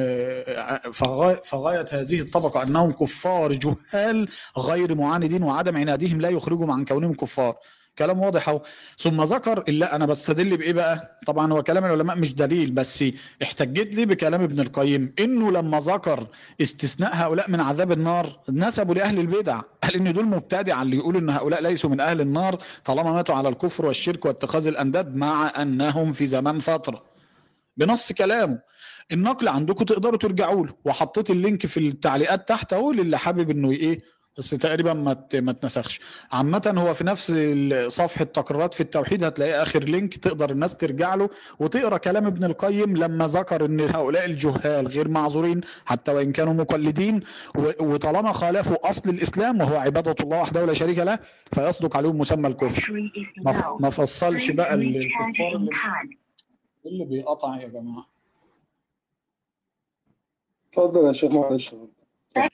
فغايه 0.93 1.35
فغاية 1.43 1.85
هذه 1.91 2.21
الطبقة 2.21 2.63
أنهم 2.63 2.91
كفار 2.91 3.51
جهال 3.53 4.27
غير 4.57 4.95
معاندين 4.95 5.43
وعدم 5.43 5.77
عنادهم 5.77 6.21
لا 6.21 6.29
يخرجهم 6.29 6.71
عن 6.71 6.85
كونهم 6.85 7.13
كفار. 7.13 7.55
كلام 7.97 8.19
واضح 8.19 8.49
أهو. 8.49 8.61
ثم 8.97 9.21
ذكر 9.23 9.63
لا 9.71 9.95
أنا 9.95 10.05
بستدل 10.05 10.57
بإيه 10.57 10.73
بقى؟ 10.73 11.19
طبعا 11.27 11.53
هو 11.53 11.63
كلام 11.63 11.85
العلماء 11.85 12.17
مش 12.17 12.33
دليل 12.35 12.71
بس 12.71 13.03
احتجت 13.43 13.95
لي 13.95 14.05
بكلام 14.05 14.41
ابن 14.41 14.59
القيم؟ 14.59 15.13
إنه 15.19 15.51
لما 15.51 15.79
ذكر 15.79 16.27
استثناء 16.61 17.11
هؤلاء 17.15 17.49
من 17.51 17.61
عذاب 17.61 17.91
النار 17.91 18.39
نسبوا 18.49 18.95
لأهل 18.95 19.19
البدع. 19.19 19.61
قال 19.83 19.95
إن 19.95 20.13
دول 20.13 20.25
مبتدع 20.25 20.81
اللي 20.81 20.97
يقولوا 20.97 21.21
إن 21.21 21.29
هؤلاء 21.29 21.61
ليسوا 21.61 21.89
من 21.89 21.99
أهل 21.99 22.21
النار 22.21 22.57
طالما 22.85 23.11
ماتوا 23.11 23.35
على 23.35 23.49
الكفر 23.49 23.85
والشرك 23.85 24.25
واتخاذ 24.25 24.67
الأنداد 24.67 25.15
مع 25.15 25.61
أنهم 25.61 26.13
في 26.13 26.27
زمان 26.27 26.59
فتره 26.59 27.03
بنص 27.77 28.11
كلامه. 28.11 28.59
النقل 29.11 29.47
عندكم 29.47 29.85
تقدروا 29.85 30.17
ترجعوا 30.17 30.65
له 30.65 30.73
وحطيت 30.85 31.29
ال 31.29 31.36
link 31.36 31.65
في 31.65 31.79
التعليقات 31.79 32.49
تحت 32.49 32.73
أهو 32.73 32.91
للي 32.91 33.17
حابب 33.17 33.49
إنه 33.49 33.71
إيه؟ 33.71 34.01
بس 34.37 34.49
تقريبا 34.49 34.93
ما 34.93 35.25
ما 35.33 35.51
اتنسخش. 35.51 35.99
عامة 36.31 36.73
هو 36.77 36.93
في 36.93 37.03
نفس 37.03 37.31
صفحة 37.87 38.23
تقريرات 38.25 38.73
في 38.73 38.81
التوحيد 38.81 39.23
هتلاقي 39.23 39.61
آخر 39.61 39.79
link 39.83 40.17
تقدر 40.17 40.49
الناس 40.51 40.75
ترجع 40.75 41.15
له 41.15 41.29
وتقرأ 41.59 41.97
كلام 41.97 42.25
ابن 42.25 42.43
القيم 42.43 42.97
لما 42.97 43.27
ذكر 43.27 43.65
إن 43.65 43.79
هؤلاء 43.79 44.25
الجهال 44.25 44.87
غير 44.87 45.07
معذورين 45.07 45.61
حتى 45.85 46.11
وإن 46.11 46.31
كانوا 46.31 46.53
مقلدين 46.53 47.19
و- 47.57 47.71
وطالما 47.93 48.31
خالفوا 48.31 48.89
أصل 48.89 49.09
الإسلام 49.09 49.61
وهو 49.61 49.75
عبادة 49.77 50.15
الله 50.21 50.41
وحده 50.41 50.65
لا 50.65 50.73
شريك 50.73 50.97
له 50.99 51.19
فيصدق 51.53 51.97
عليهم 51.97 52.17
مسمى 52.17 52.47
الكفر. 52.47 53.11
ما 53.79 53.89
فصلش 53.89 54.51
بقى 54.51 54.73
ال- 54.73 54.95
الكفار 54.97 55.55
اللي, 55.55 55.69
اللي 56.85 57.05
بيقطع 57.05 57.55
يا 57.61 57.67
جماعة؟ 57.67 58.05
اتفضل 60.73 61.07
يا 61.07 61.13
شيخ 61.13 61.31
معلش. 61.31 61.71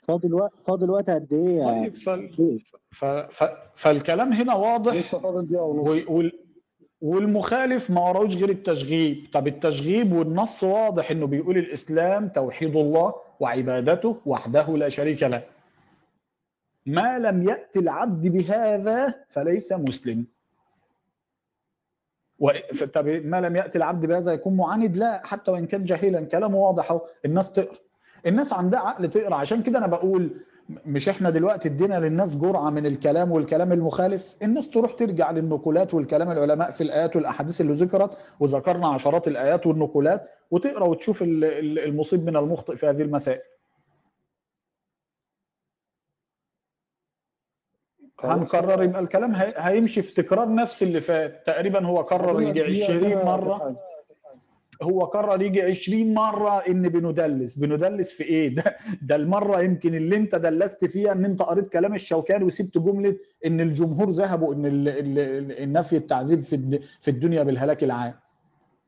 فاضل 0.08 0.33
وقت 0.33 0.53
فاضل 0.67 0.90
وقت 0.90 1.09
قد 1.09 1.33
إيه 1.33 1.64
طيب 1.64 1.95
فال... 1.95 2.59
ف... 2.91 3.06
ف... 3.06 3.43
فالكلام 3.75 4.33
هنا 4.33 4.53
واضح. 4.56 4.93
لسه 4.93 5.19
فاضل 5.19 5.45
دقيقة 5.48 5.64
ونص. 5.64 5.88
و- 6.08 6.14
وال- 6.17 6.40
والمخالف 7.01 7.90
ما 7.90 8.09
وراهوش 8.09 8.35
غير 8.35 8.49
التشغيب. 8.49 9.27
طب 9.33 9.48
التشغيب 9.48 10.14
والنص 10.14 10.64
واضح 10.64 11.11
إنه 11.11 11.27
بيقول 11.27 11.58
الإسلام 11.58 12.27
توحيد 12.30 12.75
الله 12.75 13.14
وعبادته 13.40 14.17
وحده 14.25 14.77
لا 14.77 14.90
شريك 14.90 15.24
له. 15.24 15.43
ما 16.85 17.19
لم 17.19 17.49
يأتي 17.49 17.80
العبد 17.80 18.27
بهذا 18.27 19.16
فليس 19.30 19.72
مسلم. 19.74 20.25
و... 22.40 22.51
طب 22.93 23.08
ما 23.08 23.41
لم 23.41 23.56
يأتي 23.56 23.77
العبد 23.77 24.06
بهذا 24.06 24.33
يكون 24.33 24.58
معاند؟ 24.58 24.98
لا 24.98 25.25
حتى 25.25 25.51
وإن 25.51 25.66
كان 25.66 25.83
جاهلا. 25.83 26.25
كلامه 26.25 26.58
واضح 26.58 26.91
أهو. 26.91 27.01
الناس 27.25 27.51
تقرأ. 27.51 27.77
الناس 28.25 28.53
عندها 28.53 28.80
عقل 28.80 29.09
تقرأ. 29.09 29.35
عشان 29.35 29.64
كده 29.64 29.80
أنا 29.80 29.88
بقول 29.88 30.30
مش 30.85 31.09
إحنا 31.09 31.30
دلوقتي 31.30 31.67
ادينا 31.69 31.99
للناس 31.99 32.35
جرعة 32.35 32.69
من 32.69 32.85
الكلام 32.85 33.31
والكلام 33.31 33.72
المخالف. 33.72 34.35
الناس 34.43 34.69
تروح 34.69 34.93
ترجع 34.93 35.31
للنقولات 35.31 35.93
والكلام 35.93 36.31
العلماء 36.31 36.72
في 36.72 36.81
الآيات 36.83 37.15
والأحاديث 37.15 37.61
اللي 37.61 37.73
ذكرت 37.73 38.17
وذكرنا 38.39 38.88
عشرات 38.88 39.27
الآيات 39.27 39.67
والنقولات 39.67 40.30
وتقرا 40.51 40.83
وتشوف 40.85 41.22
ال- 41.22 41.43
ال- 41.45 41.80
المصيب 41.80 42.25
من 42.25 42.38
المخطئ 42.38 42.75
في 42.75 42.85
هذه 42.85 43.01
المسائل. 43.01 43.41
هنكرر 48.23 48.83
يبقى 48.83 48.99
الكلام 49.01 49.35
هي- 49.35 49.53
هيمشي 49.57 50.01
في 50.01 50.14
تكرار 50.14 50.56
نفس 50.56 50.83
اللي 50.83 51.01
فات. 51.01 51.43
تقريبا 51.48 51.85
هو 51.85 52.06
كرر 52.06 52.41
يجي 52.41 52.83
20 52.83 53.25
مرة. 53.25 53.75
هو 54.82 55.08
كرر 55.08 55.41
يجي 55.41 55.61
20 55.61 56.14
مرة 56.14 56.58
إن 56.59 56.90
بندلس 56.90 57.56
بندلس 57.56 58.11
في 58.11 58.24
إيه؟ 58.24 58.49
ده 58.56 58.64
ده 59.01 59.16
المرة 59.16 59.61
يمكن 59.61 59.95
اللي 59.95 60.16
أنت 60.16 60.35
دلست 60.35 60.85
فيها 60.85 61.11
إن 61.11 61.25
أنت 61.25 61.41
قريت 61.41 61.67
كلام 61.67 61.93
الشوكاني 61.93 62.43
وسبت 62.43 62.77
جملة 62.77 63.16
إن 63.45 63.61
الجمهور 63.61 64.09
ذهبوا 64.09 64.53
إن 64.53 64.66
ال- 64.66 64.88
ال- 64.90 65.19
ال- 65.19 65.64
النفي 65.64 65.95
التعذيب 65.98 66.40
في 66.41 66.80
في 67.01 67.11
الدنيا 67.11 67.43
بالهلاك 67.43 67.83
العام. 67.83 68.14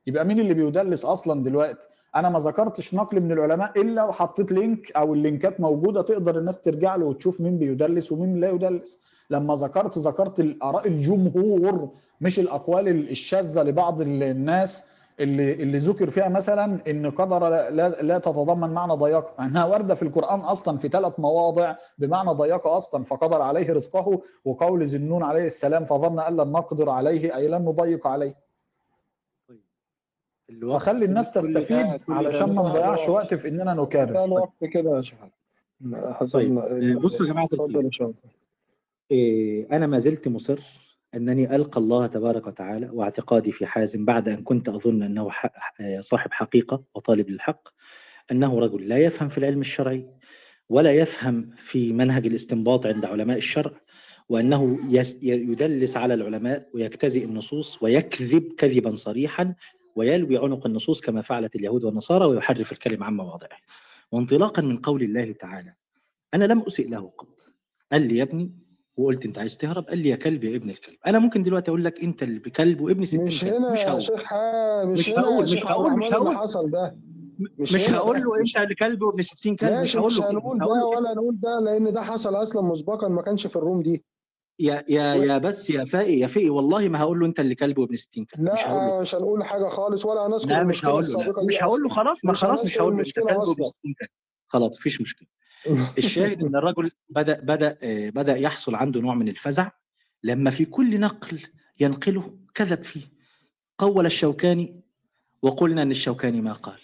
يبقى 0.07 0.25
مين 0.25 0.39
اللي 0.39 0.53
بيدلس 0.53 1.05
أصلا 1.05 1.43
دلوقتي؟ 1.43 1.87
أنا 2.15 2.29
ما 2.29 2.39
ذكرتش 2.39 2.93
نقل 2.93 3.19
من 3.21 3.31
العلماء 3.31 3.81
إلا 3.81 4.03
وحطيت 4.03 4.51
link 4.51 4.91
أو 4.91 5.13
اللينكات 5.13 5.59
موجودة 5.59 6.01
تقدر 6.01 6.37
الناس 6.39 6.59
ترجع 6.61 6.95
له 6.95 7.05
وتشوف 7.05 7.41
مين 7.41 7.57
بيدلس 7.59 8.11
ومين 8.11 8.39
لا 8.39 8.49
يدلس 8.49 8.99
لما 9.29 9.55
ذكرت 9.55 9.97
ذكرت 9.97 10.39
الآراء 10.39 10.87
الجمهور 10.87 11.89
مش 12.21 12.39
الأقوال 12.39 12.87
الشاذة 13.09 13.63
لبعض 13.63 14.01
الناس. 14.01 14.83
اللي 15.19 15.53
اللي 15.53 15.77
ذكر 15.77 16.09
فيها 16.09 16.29
مثلا 16.29 16.79
إن 16.87 17.11
قدر 17.11 17.49
لا, 17.49 17.69
لا, 17.69 17.89
لا 17.89 18.17
تتضمن 18.17 18.69
معنى 18.69 18.93
ضيقه 18.93 19.45
أنها 19.45 19.65
واردة 19.65 19.95
في 19.95 20.03
القرآن 20.03 20.39
أصلا 20.39 20.77
في 20.77 20.87
ثلاث 20.87 21.19
مواضع 21.19 21.75
بمعنى 21.97 22.29
ضيقه 22.29 22.77
أصلا 22.77 23.03
فقدر 23.03 23.41
عليه 23.41 23.73
رزقه 23.73 24.21
وقول 24.45 24.83
النون 24.83 25.23
عليه 25.23 25.45
السلام 25.45 25.83
فظن 25.83 26.19
أن 26.19 26.37
لن 26.37 26.51
نقدر 26.51 26.89
عليه 26.89 27.35
أي 27.35 27.47
لن 27.47 27.61
نضيق 27.65 28.07
عليه. 28.07 28.35
الوقت 30.49 30.81
فخلي 30.81 31.05
الناس 31.05 31.31
تستفيد 31.31 32.01
علشان 32.09 32.55
ما 32.55 32.69
نضيعش 32.69 33.09
وقت 33.09 33.33
في 33.33 33.47
إننا 33.47 33.73
نكرر. 33.73 34.13
كان 34.13 34.31
وقت 34.31 34.65
كده 34.73 34.97
يا 34.97 35.01
شيخ. 35.01 35.19
طيب 36.33 36.55
بصوا 37.03 37.25
يا 37.25 37.31
جماعة 37.31 37.49
شيخ. 37.89 38.09
إيه، 39.11 39.67
أنا 39.71 39.87
ما 39.87 39.99
زلت 39.99 40.27
مصر 40.27 40.59
أنني 41.15 41.55
ألقى 41.55 41.79
الله 41.81 42.07
تبارك 42.07 42.47
وتعالى 42.47 42.89
واعتقادي 42.93 43.51
في 43.51 43.65
حازم 43.65 44.05
بعد 44.05 44.29
أن 44.29 44.43
كنت 44.43 44.69
أظن 44.69 45.03
أنه 45.03 45.29
ح- 45.29 45.53
صاحب 45.99 46.31
حقيقة 46.33 46.83
وطالب 46.95 47.29
للحق 47.29 47.69
أنه 48.31 48.59
رجل 48.59 48.87
لا 48.87 48.97
يفهم 48.97 49.29
في 49.29 49.37
العلم 49.37 49.61
الشرعي 49.61 50.07
ولا 50.69 50.91
يفهم 50.93 51.49
في 51.57 51.93
منهج 51.93 52.25
الاستنباط 52.25 52.85
عند 52.85 53.05
علماء 53.05 53.37
الشرع 53.37 53.71
وأنه 54.29 54.79
يدلس 55.23 55.97
على 55.97 56.13
العلماء 56.13 56.69
ويجتزئ 56.73 57.25
النصوص 57.25 57.83
ويكذب 57.83 58.53
كذبا 58.57 58.91
صريحا 58.91 59.55
ويلوي 59.95 60.37
عنق 60.37 60.65
النصوص 60.65 61.01
كما 61.01 61.21
فعلت 61.21 61.55
اليهود 61.55 61.83
والنصارى 61.83 62.25
ويحرف 62.25 62.71
الكلم 62.71 63.03
عن 63.03 63.13
مواضعه. 63.17 63.57
وانطلاقا 64.11 64.61
من 64.61 64.77
قول 64.77 65.03
الله 65.03 65.31
تعالى 65.31 65.73
أنا 66.33 66.45
لم 66.45 66.59
أسئ 66.61 66.87
له 66.87 67.11
قط. 67.17 67.53
قال 67.91 68.07
لي 68.07 68.17
يا 68.17 68.23
ابني 68.23 68.51
وقلت 68.97 69.25
أنت 69.25 69.37
عايز 69.37 69.57
تهرب 69.57 69.83
قال 69.87 69.97
لي 69.97 70.09
يا 70.09 70.15
كلب 70.15 70.43
يا 70.43 70.55
ابن 70.55 70.69
الكلب 70.69 70.95
أنا 71.07 71.19
ممكن 71.19 71.43
دلوقتي 71.43 71.71
أقول 71.71 71.83
لك 71.83 72.03
أنت 72.03 72.23
اللي 72.23 72.39
بكلب 72.39 72.81
وابن 72.81 73.05
ستين 73.05 73.23
مش 73.23 73.41
كلب 73.41 73.53
هنا 73.53 73.71
مش 73.71 73.79
هقول 73.85 74.01
شيخ 74.01 74.33
مش, 74.85 74.99
مش 74.99 75.09
هقول- 75.19 75.43
مش 75.51 75.65
هقول- 75.65 75.93
مش 75.97 76.13
هقول. 76.13 76.37
حصل 76.37 76.71
ده 76.71 76.95
مش, 77.59 77.73
مش 77.73 77.89
هقول 77.91 78.17
ده. 78.19 78.23
له 78.23 78.39
أنت 78.39 78.57
اللي 78.57 78.75
كلب 78.75 79.01
وابن 79.01 79.21
60 79.21 79.55
كلب 79.55 79.73
مش 79.73 79.97
هقول 79.97 80.13
له 80.13 80.29
هنقول 80.31 80.55
مش 80.55 80.59
ده 80.59 80.65
هقول 80.65 80.77
كده 80.77 80.99
ولا 80.99 81.13
نقول 81.13 81.39
ده 81.39 81.59
لأن 81.59 81.93
ده 81.93 82.01
حصل 82.01 82.35
أصلا 82.35 82.61
مسبقا 82.61 83.07
ما 83.07 83.21
كانش 83.21 83.47
في 83.47 83.55
الروم 83.55 83.81
دي 83.81 84.03
يا 84.59 84.83
يا 84.89 85.15
يا 85.15 85.37
بس 85.37 85.69
يا 85.69 85.85
فائي 85.85 86.19
يا 86.19 86.27
فائي 86.27 86.49
والله 86.49 86.87
ما 86.89 86.99
هقول 86.99 87.19
له 87.19 87.25
أنت 87.25 87.39
اللي 87.39 87.55
كلب 87.55 87.77
وابن 87.77 87.95
60 87.95 88.25
كلب 88.25 88.41
مش 88.41 88.59
هقول 88.59 88.79
له 88.81 88.87
لا 88.95 89.01
مش 89.01 89.15
هنقول 89.15 89.43
حاجة 89.43 89.67
خالص 89.69 90.05
ولا 90.05 90.27
هنذكر 90.27 90.49
لا 90.49 90.63
مش 90.63 90.85
هقول 90.85 91.03
له 91.05 91.23
لا. 91.23 91.43
مش 91.45 91.63
هقول 91.63 91.81
له. 91.83 91.89
خلاص 91.89 92.25
ما 92.25 92.33
خلاص 92.33 92.65
مش 92.65 92.81
هقول 92.81 92.93
له 92.93 92.99
أنت 92.99 93.11
كلب 93.15 93.25
وابن 93.25 93.41
أصلاً. 93.41 93.53
60 93.65 93.93
كلب 93.99 94.09
خلاص 94.47 94.77
مفيش 94.79 95.01
مشكلة 95.01 95.27
الشاهد 95.97 96.43
إن 96.43 96.55
الرجل 96.55 96.91
بدأ 97.09 97.39
بدأ 97.39 97.77
آه، 97.83 98.09
بدأ 98.09 98.35
يحصل 98.37 98.75
عنده 98.75 99.01
نوع 99.01 99.15
من 99.15 99.27
الفزع 99.29 99.71
لما 100.23 100.49
في 100.51 100.65
كل 100.65 100.99
نقل 100.99 101.39
ينقله 101.79 102.37
كذب 102.53 102.83
فيه. 102.83 103.01
قول 103.77 104.05
الشوكاني 104.05 104.81
وقلنا 105.41 105.81
إن 105.81 105.91
الشوكاني 105.91 106.41
ما 106.41 106.53
قال. 106.53 106.79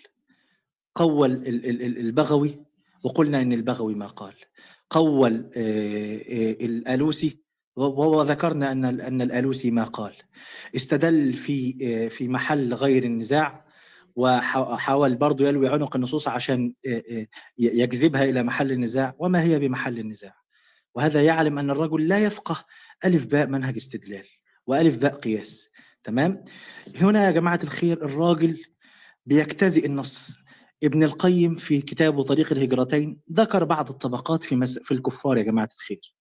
قول 0.95 1.31
ال- 1.31 1.47
ال- 1.47 1.81
ال- 1.81 1.97
البغوي 1.97 2.65
وقلنا 3.03 3.41
إن 3.41 3.53
البغوي 3.53 3.95
ما 3.95 4.07
قال. 4.07 4.33
قول 4.89 5.49
آه، 5.57 6.17
آه، 6.17 6.65
الألوسي 6.65 7.37
وذكرنا 7.75 8.71
أن 8.71 8.85
أن 9.01 9.21
الألوسي 9.21 9.71
ما 9.71 9.83
قال. 9.83 10.13
استدل 10.75 11.33
في 11.33 12.09
في 12.09 12.27
محل 12.27 12.73
غير 12.73 13.03
النزاع 13.03 13.66
وحاول 14.17 15.15
برضه 15.15 15.47
يلوي 15.47 15.69
عنق 15.69 15.95
النصوص 15.95 16.27
عشان 16.27 16.73
آه، 16.87 17.03
آه، 17.11 17.27
يجذبها 17.57 18.23
إلى 18.23 18.43
محل 18.43 18.71
النزاع. 18.71 19.15
وما 19.19 19.41
هي 19.41 19.59
بمحل 19.59 19.99
النزاع؟ 19.99 20.35
وهذا 20.95 21.23
يعلم 21.23 21.59
أن 21.59 21.69
الرجل 21.69 22.07
لا 22.07 22.19
يفقه 22.19 22.65
ألف 23.05 23.25
باء 23.25 23.47
منهج 23.47 23.75
استدلال 23.75 24.25
وألف 24.67 24.97
باء 24.97 25.15
قياس. 25.15 25.69
تمام؟ 26.03 26.43
هنا 26.95 27.25
يا 27.25 27.31
جماعة 27.31 27.59
الخير 27.63 28.05
الراجل 28.05 28.63
بيجتزئ 29.25 29.85
النص. 29.85 30.37
ابن 30.83 31.03
القيم 31.03 31.55
في 31.55 31.81
كتابه 31.81 32.23
طريق 32.23 32.51
الهجرتين 32.51 33.19
ذكر 33.33 33.63
بعض 33.63 33.89
الطبقات 33.89 34.43
في 34.43 34.55
مس... 34.55 34.79
في 34.79 34.93
الكفار 34.93 35.37
يا 35.37 35.43
جماعة 35.43 35.69
الخير. 35.75 36.15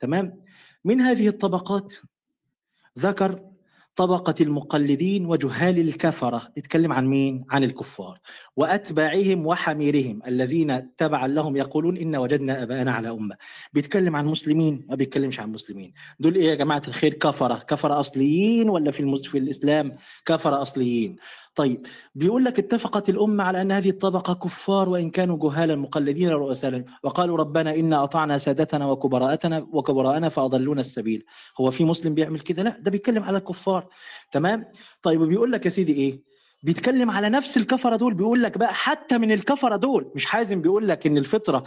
تمام؟ 0.00 0.44
من 0.84 1.00
هذه 1.00 1.28
الطبقات 1.28 1.94
ذكر 2.98 3.47
طبقة 3.98 4.34
المقلدين 4.40 5.26
وجهال 5.26 5.78
الكفرة. 5.78 6.52
يتكلم 6.56 6.92
عن 6.92 7.06
مين؟ 7.06 7.44
عن 7.50 7.64
الكفار. 7.64 8.18
وأتباعهم 8.56 9.46
وحميرهم 9.46 10.22
الذين 10.26 10.96
تبعا 10.96 11.28
لهم 11.28 11.56
يقولون 11.56 11.96
إن 11.96 12.16
وجدنا 12.16 12.62
أباءنا 12.62 12.92
على 12.92 13.10
أمة. 13.10 13.36
بيتكلم 13.72 14.16
عن 14.16 14.26
مسلمين؟ 14.26 14.86
ما 14.88 14.94
بيتكلمش 14.94 15.40
عن 15.40 15.52
مسلمين. 15.52 15.92
دول 16.20 16.34
إيه 16.34 16.44
يا 16.50 16.54
جماعة 16.54 16.82
الخير؟ 16.88 17.14
كفرة. 17.14 17.54
كفرة 17.54 18.00
أصليين 18.00 18.68
ولا 18.68 18.90
في, 18.90 19.00
المس... 19.00 19.26
في 19.28 19.38
الإسلام 19.38 19.96
كفرة 20.26 20.62
أصليين؟ 20.62 21.16
طيب 21.58 21.86
بيقول 22.14 22.44
لك 22.44 22.58
اتفقت 22.58 23.08
الأمة 23.08 23.44
على 23.44 23.60
أن 23.62 23.72
هذه 23.72 23.90
الطبقة 23.90 24.34
كفار 24.34 24.88
وإن 24.88 25.10
كانوا 25.10 25.38
جهالا 25.38 25.76
مقلدين 25.76 26.28
رؤساء 26.30 26.84
وقالوا 27.02 27.36
ربنا 27.36 27.74
إنا 27.74 28.04
أطعنا 28.04 28.38
سادتنا 28.38 28.86
وكبراءتنا 28.90 29.66
وكبراءنا 29.72 30.28
فأضلونا 30.28 30.80
السبيل. 30.80 31.24
هو 31.60 31.70
في 31.70 31.84
مسلم 31.84 32.14
بيعمل 32.14 32.40
كده؟ 32.40 32.62
لا 32.62 32.78
ده 32.80 32.90
بيتكلم 32.90 33.22
على 33.22 33.38
الكفار. 33.38 33.86
تمام؟ 34.32 34.64
طيب 35.02 35.20
وبيقول 35.20 35.52
لك 35.52 35.64
يا 35.64 35.70
سيدي 35.70 35.92
إيه؟ 35.92 36.22
بيتكلم 36.62 37.10
على 37.10 37.28
نفس 37.28 37.56
الكفرة 37.56 37.96
دول. 37.96 38.14
بيقول 38.14 38.42
لك 38.42 38.58
بقى 38.58 38.74
حتى 38.74 39.18
من 39.18 39.32
الكفرة 39.32 39.76
دول 39.76 40.12
مش 40.14 40.26
حازم 40.26 40.62
بيقول 40.62 40.88
لك 40.88 41.06
إن 41.06 41.18
الفطرة 41.18 41.64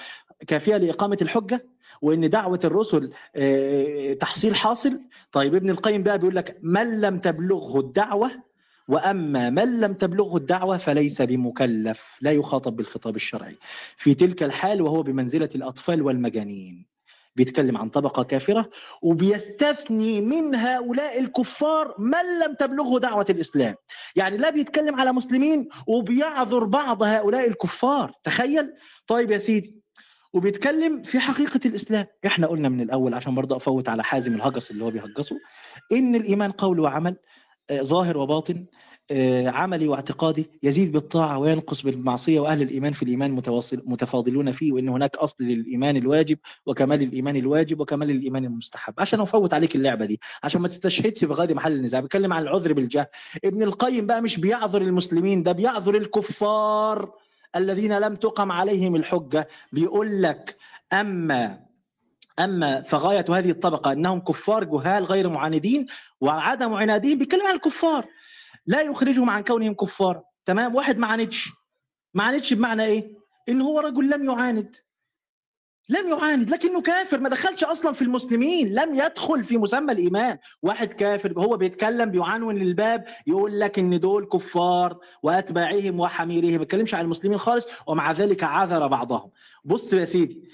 كافية 0.48 0.78
لإقامة 0.78 1.18
الحجة 1.22 1.66
وإن 2.02 2.30
دعوة 2.30 2.60
الرسل 2.64 3.10
آه، 3.36 4.14
تحصيل 4.14 4.56
حاصل؟ 4.56 5.00
طيب 5.32 5.56
ابن 5.56 5.70
القيم 5.70 6.04
بقى 6.04 6.18
بيقول 6.20 6.36
لك 6.36 6.58
من 6.62 7.02
لم 7.02 7.18
تبلغه 7.18 7.80
الدعوة 7.80 8.51
وأما 8.92 9.50
من 9.50 9.80
لم 9.80 9.94
تبلغه 9.94 10.38
الدعوة 10.38 10.78
فليس 10.78 11.22
بمكلف 11.22 12.18
لا 12.22 12.32
يخاطب 12.32 12.76
بالخطاب 12.76 13.16
الشرعي. 13.16 13.58
في 13.98 14.14
تلك 14.14 14.44
الحال 14.44 14.82
وهو 14.82 15.04
بمنزلة 15.04 15.50
الأطفال 15.56 16.02
والمجانين. 16.02 16.86
بيتكلم 17.36 17.78
عن 17.78 17.90
طبقة 17.90 18.24
كافرة 18.24 18.70
وبيستثني 19.02 20.22
من 20.22 20.56
هؤلاء 20.56 21.20
الكفار 21.20 21.96
من 22.00 22.40
لم 22.46 22.54
تبلغه 22.54 23.00
دعوة 23.00 23.26
الإسلام. 23.30 23.76
يعني 24.16 24.38
لا 24.38 24.50
بيتكلم 24.50 24.96
على 24.96 25.12
مسلمين 25.12 25.70
وبيعذر 25.88 26.64
بعض 26.64 27.04
هؤلاء 27.04 27.48
الكفار. 27.48 28.12
تخيل؟ 28.24 28.74
طيب 29.08 29.32
يا 29.32 29.38
سيدي 29.38 29.82
وبيتكلم 30.34 31.02
في 31.02 31.20
حقيقة 31.20 31.60
الإسلام. 31.66 32.06
إحنا 32.26 32.48
قلنا 32.48 32.70
من 32.70 32.82
الأول 32.82 33.14
عشان 33.14 33.36
برضه 33.36 33.56
أفوت 33.56 33.90
على 33.90 34.04
حازم 34.04 34.34
الهجس 34.34 34.72
اللي 34.72 34.84
هو 34.84 34.92
بيهجسه 34.92 35.40
إن 35.92 36.16
الإيمان 36.16 36.52
قول 36.52 36.80
وعمل. 36.80 37.16
ظاهر 37.74 38.18
وباطن 38.18 38.66
آه، 39.14 39.48
عملي 39.50 39.88
واعتقادي 39.88 40.50
يزيد 40.64 40.92
بالطاعة 40.92 41.40
وينقص 41.40 41.82
بالمعصية 41.82 42.40
وأهل 42.40 42.62
الإيمان 42.62 42.94
في 42.94 43.04
الإيمان 43.04 43.32
متواصل 43.32 43.84
متفاضلون 43.86 44.52
فيه 44.52 44.72
وإن 44.74 44.90
هناك 44.90 45.16
أصل 45.16 45.36
للإيمان 45.44 45.98
الواجب 45.98 46.38
وكمال 46.66 47.02
الإيمان 47.02 47.36
الواجب 47.36 47.80
وكمال 47.80 48.12
الإيمان 48.12 48.46
المستحب. 48.46 48.94
عشان 48.98 49.20
أفوت 49.22 49.54
عليك 49.54 49.76
اللعبة 49.76 50.06
دي 50.06 50.20
عشان 50.44 50.62
ما 50.62 50.68
تستشهدش 50.68 51.26
بغير 51.26 51.54
محل 51.56 51.72
النزاع 51.72 52.00
بيتكلم 52.00 52.34
عن 52.34 52.44
العذر 52.44 52.74
بالجهل. 52.74 53.06
ابن 53.46 53.64
القيم 53.64 54.06
بقى 54.06 54.22
مش 54.22 54.38
بيعذر 54.40 54.82
المسلمين 54.82 55.44
ده 55.44 55.52
بيعذر 55.52 55.96
الكفار 55.98 57.12
الذين 57.56 57.98
لم 58.00 58.16
تقم 58.16 58.52
عليهم 58.52 58.96
الحجة. 58.96 59.48
بيقول 59.72 60.22
لك 60.22 60.56
أما 60.94 61.60
أما 62.40 62.82
فغاية 62.82 63.26
هذه 63.30 63.50
الطبقة 63.52 63.92
أنهم 63.92 64.20
كفار 64.20 64.64
جهال 64.64 65.06
غير 65.06 65.30
معاندين 65.30 65.86
وعدم 66.22 66.74
عنادهم 66.74 67.18
بيتكلم 67.18 67.48
عن 67.48 67.56
الكفار. 67.56 68.06
لا 68.66 68.82
يخرجهم 68.82 69.30
عن 69.30 69.44
كونهم 69.44 69.74
كفار. 69.74 70.22
تمام؟ 70.46 70.76
واحد 70.76 70.98
ما 70.98 71.08
عاندش. 71.08 71.52
ما 72.14 72.24
عاندش 72.24 72.54
بمعنى 72.54 72.86
إيه؟ 72.86 73.18
إن 73.50 73.62
هو 73.62 73.80
رجل 73.80 74.10
لم 74.10 74.30
يعاند. 74.30 74.76
لم 75.90 76.10
يعاند 76.10 76.50
لكنه 76.50 76.82
كافر. 76.82 77.20
ما 77.20 77.30
دخلش 77.30 77.64
أصلا 77.64 77.94
في 77.94 78.02
المسلمين. 78.02 78.74
لم 78.74 78.96
يدخل 78.96 79.44
في 79.44 79.58
مسمى 79.58 79.92
الإيمان. 79.92 80.38
واحد 80.62 80.88
كافر 80.88 81.34
هو 81.38 81.58
بيتكلم 81.58 82.12
بيعنون 82.12 82.56
للباب 82.56 83.06
يقول 83.28 83.60
لك 83.60 83.80
إن 83.80 84.00
دول 84.00 84.26
كفار 84.26 84.98
وأتباعهم 85.24 86.00
وحميرهم. 86.00 86.52
ما 86.52 86.58
بيتكلمش 86.58 86.94
عن 86.94 87.02
المسلمين 87.06 87.38
خالص 87.38 87.68
ومع 87.88 88.12
ذلك 88.12 88.44
عذر 88.44 88.88
بعضهم. 88.88 89.32
بص 89.66 89.94
يا 89.94 90.06
سيدي 90.06 90.50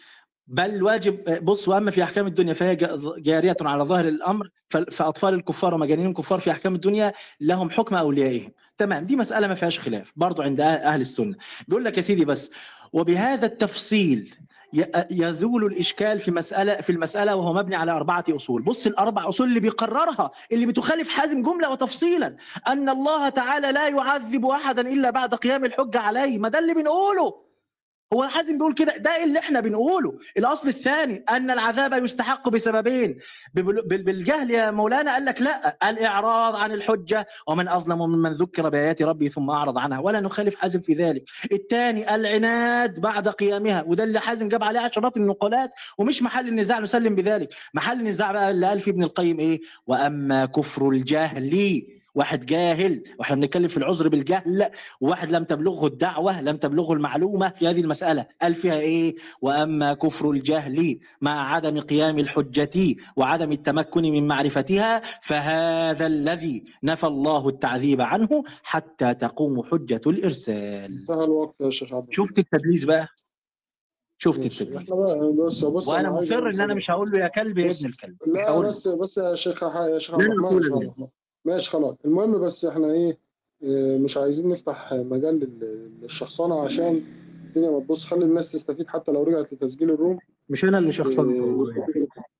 بل 0.48 0.84
واجب 0.84 1.46
بص 1.46 1.68
وأما 1.68 1.92
في 1.92 2.04
أحكام 2.04 2.28
الدنيا 2.28 2.54
فهي 2.54 2.76
جا- 2.76 3.00
جارية 3.18 3.58
على 3.62 3.84
ظاهر 3.84 4.08
الأمر 4.08 4.50
فأطفال 4.92 5.34
الكفار 5.34 5.74
ومجانين 5.74 6.08
الكفار 6.08 6.40
في 6.40 6.52
أحكام 6.52 6.76
الدنيا 6.76 7.14
لهم 7.42 7.70
حكم 7.70 7.96
أوليائهم. 7.96 8.52
تمام 8.78 9.06
دي 9.06 9.16
مسألة 9.16 9.48
ما 9.48 9.56
فيهاش 9.56 9.80
خلاف 9.80 10.14
برضو 10.16 10.42
عند 10.42 10.60
أه- 10.62 10.64
أهل 10.64 11.02
السنة. 11.02 11.36
بيقول 11.68 11.86
لك 11.86 11.98
يا 11.98 12.02
سيدي 12.02 12.26
بس 12.26 12.52
وبهذا 12.94 13.46
التفصيل 13.46 14.36
يزول 15.12 15.66
الإشكال 15.66 16.20
في 16.20 16.32
مسألة 16.32 16.76
في 16.76 16.90
المسألة 16.92 17.36
وهو 17.36 17.54
مبني 17.54 17.76
على 17.76 17.92
أربعة 17.92 18.24
أصول. 18.30 18.62
بص 18.62 18.88
الأربع 18.88 19.30
أصول 19.30 19.48
اللي 19.48 19.60
بيقررها 19.60 20.32
اللي 20.52 20.66
بتخالف 20.66 21.10
حازم 21.10 21.42
جملة 21.44 21.70
وتفصيلا 21.72 22.36
أن 22.68 22.90
الله 22.90 23.30
تعالى 23.30 23.72
لا 23.72 23.88
يعذب 23.88 24.46
احدا 24.46 24.82
إلا 24.82 25.10
بعد 25.10 25.36
قيام 25.36 25.66
الحجة 25.66 26.00
عليه. 26.00 26.38
ما 26.38 26.50
ده 26.50 26.60
اللي 26.60 26.74
بنقوله. 26.74 27.47
هو 28.14 28.24
حازم 28.24 28.58
بيقول 28.58 28.74
كده 28.74 28.98
ده 28.98 29.24
اللي 29.24 29.40
إحنا 29.40 29.60
بنقوله. 29.60 30.18
الأصل 30.38 30.68
الثاني 30.70 31.24
أن 31.30 31.52
العذاب 31.52 32.04
يستحق 32.04 32.50
بسببين. 32.50 33.18
بال- 33.54 33.88
بال- 33.88 34.04
بالجهل 34.04 34.52
يا 34.52 34.72
مولانا 34.72 35.14
قال 35.14 35.26
لك 35.26 35.42
لا 35.42 35.78
الإعراض 35.90 36.56
عن 36.56 36.72
الحجة 36.72 37.28
ومن 37.48 37.68
أظلم 37.68 37.98
ممن 37.98 38.32
ذكر 38.32 38.70
بآيات 38.70 39.02
ربه 39.02 39.28
ثم 39.28 39.50
أعرض 39.50 39.78
عنها. 39.78 40.00
ولا 40.00 40.20
نخالف 40.20 40.56
حازم 40.56 40.82
في 40.82 40.94
ذلك. 40.94 41.24
الثاني 41.52 42.16
العناد 42.16 43.00
بعد 43.00 43.28
قيامها. 43.28 43.84
وده 43.88 44.04
اللي 44.04 44.20
حازم 44.20 44.48
جاب 44.50 44.64
عليه 44.64 44.80
عشرات 44.80 45.18
النقولات 45.18 45.72
ومش 45.98 46.24
محل 46.24 46.48
النزاع 46.48 46.80
نسلم 46.80 47.16
بذلك. 47.16 47.54
محل 47.74 48.00
النزاع 48.00 48.32
بقى 48.32 48.52
اللي 48.52 48.68
قال 48.68 48.80
فيه 48.80 48.92
ابن 48.92 49.04
القيم 49.04 49.40
إيه؟ 49.40 49.62
وأما 49.88 50.46
كفر 50.46 50.90
الجهل. 50.90 51.84
واحد 52.18 52.46
جاهل 52.46 53.04
وإحنا 53.20 53.36
بنتكلم 53.36 53.68
في 53.68 53.78
العذر 53.78 54.08
بالجهل 54.08 54.70
وواحد 55.02 55.32
لم 55.32 55.44
تبلغه 55.44 55.88
الدعوة 55.88 56.42
لم 56.42 56.58
تبلغه 56.58 56.94
المعلومة 56.94 57.50
في 57.50 57.68
هذه 57.68 57.82
المسألة. 57.82 58.26
قال 58.42 58.56
فيها 58.56 58.80
إيه؟ 58.80 59.16
وأما 59.42 59.94
كفر 59.94 60.32
الجهل 60.32 61.00
مع 61.22 61.54
عدم 61.56 61.80
قيام 61.80 62.20
الحجة 62.20 62.96
وعدم 63.16 63.52
التمكن 63.52 64.02
من 64.02 64.28
معرفتها 64.28 65.02
فهذا 65.22 66.06
الذي 66.06 66.64
نفى 66.84 67.08
الله 67.08 67.48
التعذيب 67.50 68.02
عنه 68.02 68.44
حتى 68.64 69.14
تقوم 69.14 69.64
حجة 69.64 70.02
الإرسال. 70.08 71.00
انتهى 71.00 71.24
الوقت 71.24 71.56
يا 71.62 71.70
شيخ 71.70 71.94
عبد 71.94 72.14
شفت 72.14 72.40
التدليس 72.40 72.84
بقى؟ 72.84 73.08
شفت 74.18 74.64
بقى 74.64 75.34
بص 75.38 75.66
بص 75.66 75.88
وأنا 75.88 76.12
مصر 76.12 76.48
إن 76.50 76.62
أنا. 76.62 76.74
مش 76.74 76.92
هقول 76.92 77.12
له 77.12 77.20
يا 77.20 77.28
كلب 77.28 77.58
يا 77.58 77.72
ابن 77.72 77.86
الكلب. 77.86 78.18
لا. 78.28 78.60
بس 78.60 78.88
بس 78.88 79.18
يا 79.18 79.36
شيخ 79.36 79.64
يا 79.64 80.00
شيخ 80.00 80.14
عبد 80.16 80.24
الرحمن 80.24 81.08
ماشي 81.48 81.70
خلاص. 81.72 81.96
المهم 82.06 82.40
بس 82.42 82.66
إحنا 82.66 82.92
إيه 82.92 83.18
آه، 83.64 83.98
مش 83.98 84.18
عايزين 84.18 84.50
نفتح 84.50 84.94
مجال 84.94 85.40
لل- 85.40 85.92
للشخصنة 86.02 86.64
عشان 86.64 87.02
الدنيا 87.48 87.72
ما 87.72 87.80
تبص. 87.80 88.06
خلي 88.06 88.26
الناس 88.26 88.52
تستفيد 88.52 88.88
حتى 88.88 89.12
لو 89.12 89.24
رجعت 89.24 89.54
لتسجيل 89.54 89.92
الروم. 89.92 90.18
مش 90.50 90.66
أنا 90.66 90.78
اللي 90.78 90.92
شخصنت 90.92 91.40
والله. 91.42 91.88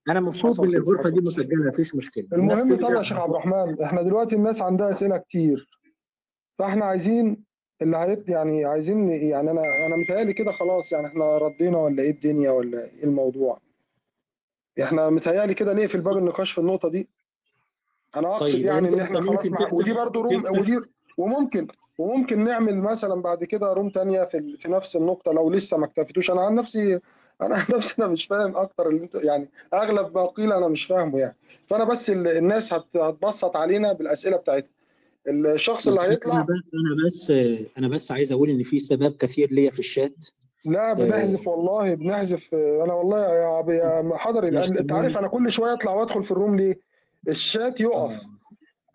أنا 0.10 0.20
مبسوط 0.20 0.60
ان 0.62 0.76
الغرفة 0.76 1.10
دي. 1.10 1.22
مسجلة 1.22 1.68
مفيش 1.68 1.96
مشكلة. 1.96 2.26
المهم 2.34 2.76
طب 2.76 2.82
ترجع 2.82 2.98
يا 2.98 3.04
شيخ 3.04 3.18
عبد 3.18 3.30
الرحمن 3.34 3.82
إحنا 3.84 4.02
دلوقتي 4.02 4.36
الناس 4.36 4.62
عندها 4.62 4.90
أسئلة 4.90 5.18
كتير. 5.18 5.70
فاحنا 6.60 6.86
عايزين 6.86 7.44
اللي 7.82 7.98
هيت 7.98 8.30
يعني 8.30 8.66
عايزين 8.66 9.10
يعني 9.10 9.52
أنا 9.52 9.62
أنا 9.86 9.96
متهيألي 9.96 10.34
كده 10.34 10.52
خلاص. 10.52 10.92
يعني 10.92 11.08
إحنا 11.08 11.38
ردينا 11.38 11.78
ولا 11.78 12.04
إيه 12.04 12.12
الدنيا 12.12 12.52
ولا 12.52 12.84
إيه 12.86 13.04
الموضوع؟ 13.04 13.60
إحنا 14.82 15.10
متهيألي 15.10 15.54
كده 15.54 15.74
نقفل 15.74 16.02
باب 16.02 16.18
النقاش 16.18 16.52
في 16.52 16.62
النقطة 16.62 16.90
دي. 16.90 17.10
أنا 18.20 18.36
أقصد 18.36 18.54
طيب، 18.54 18.66
يعني 18.66 18.90
أنت- 18.90 18.94
إن 18.94 19.00
إحنا 19.00 19.22
خلاص 19.22 19.46
مع 19.46 19.70
ودي 19.72 19.94
برضو 19.94 20.22
روم 20.22 20.40
تفتح- 20.40 20.52
ودي 20.60 20.78
وممكن 21.18 21.68
وممكن 21.98 22.44
نعمل 22.44 22.78
مثلا 22.78 23.22
بعد 23.22 23.44
كده 23.44 23.74
روم 23.74 23.90
تانية 23.90 24.24
في 24.24 24.58
في 24.58 24.72
نفس 24.72 24.96
النقطة 24.96 25.32
لو 25.32 25.50
لسه 25.50 25.78
ما 25.78 25.86
اكتفتوش. 25.86 26.32
أنا 26.32 26.42
عن 26.42 26.56
نفسي 26.56 27.00
أنا 27.42 27.56
عن 27.56 27.66
نفسي 27.70 27.96
أنا 28.00 28.08
مش 28.08 28.26
فاهم 28.26 28.58
أكتر 28.58 28.90
اللي 28.90 29.10
يعني 29.16 29.50
أغلب 29.74 30.18
ما 30.18 30.26
قيل 30.26 30.54
أنا 30.54 30.68
مش 30.68 30.86
فاهمه 30.86 31.20
يعني. 31.20 31.36
فأنا 31.70 31.84
بس 31.84 32.10
ال- 32.10 32.28
الناس 32.28 32.74
هت- 32.74 32.98
هتبسط 32.98 33.56
علينا 33.56 33.94
بالأسئلة 33.94 34.38
بتاعتها. 34.38 34.70
الشخص 35.28 35.88
اللي 35.88 36.02
هيطلع 36.02 36.42
بس 36.42 36.50
أنا 36.50 37.06
بس 37.06 37.32
أنا 37.78 37.88
بس 37.88 38.12
عايز 38.12 38.32
أقول 38.32 38.50
إن 38.50 38.64
في 38.64 38.80
سباب 38.80 39.12
كثير 39.12 39.52
ليا 39.52 39.72
في 39.72 39.80
الشات. 39.80 40.26
لا 40.66 40.94
بنحذف 40.94 41.48
والله 41.48 41.94
بنحذف. 41.94 42.54
أنا 42.54 42.94
والله 42.94 43.20
يا 43.20 44.18
حضري. 44.18 44.48
أنت 44.80 44.92
عارف 44.92 45.18
أنا 45.18 45.28
كل 45.28 45.52
شوية 45.52 45.74
أطلع 45.74 45.94
وأدخل 45.94 46.24
في 46.24 46.32
الروم 46.32 46.56
ليه؟ 46.56 46.80
الشات 47.30 47.80
يقف 47.80 48.12
آه. 48.12 48.38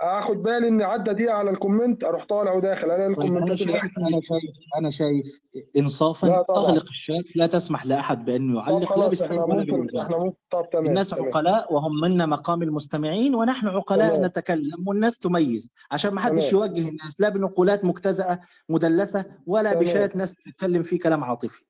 آخد 0.00 0.42
بالي 0.42 0.68
إن 0.68 0.82
عدى 0.82 1.12
دقيقة 1.12 1.34
على 1.34 1.50
ال 1.50 1.57
comment 1.57 2.04
أروح 2.04 2.24
طالع 2.24 2.52
وداخل 2.52 2.84
ألاقي 2.90 3.14
طيب 3.14 3.32
أنا 3.32 3.44
الكومنتات 3.44 3.62
اللي 3.62 3.72
شايف 3.80 3.98
أنا 3.98 4.20
شايف 4.20 4.42
أنا 4.78 4.90
شايف 4.90 5.40
انصافا. 5.76 6.44
اغلق 6.50 6.82
الشات 6.88 7.36
لا 7.36 7.46
تسمح 7.46 7.86
لأحد 7.86 8.24
بأنه 8.24 8.58
يعلق 8.60 8.98
لا 8.98 9.08
بالسلب 9.08 9.40
ولا 9.48 9.64
بالايجاب 9.64 10.34
الناس 10.74 11.10
تمام. 11.10 11.24
عقلاء 11.24 11.74
وهم 11.74 12.00
منا 12.02 12.26
مقام 12.26 12.62
المستمعين 12.62 13.34
ونحن 13.34 13.66
عقلاء 13.68 14.08
تمام. 14.16 14.24
نتكلم 14.26 14.84
والناس 14.86 15.18
تميز 15.18 15.70
عشان 15.90 16.14
ما 16.14 16.20
حدش. 16.20 16.52
يوجه 16.52 16.88
الناس 16.88 17.20
لا 17.20 17.28
بنقولات 17.28 17.84
مكتزئه 17.84 18.40
مدلسة 18.68 19.24
ولا 19.46 19.70
تمام. 19.72 19.84
بشات 19.84 20.16
ناس 20.16 20.34
تتكلم 20.34 20.82
فيه 20.82 20.98
كلام 20.98 21.24
عاطفي 21.24 21.62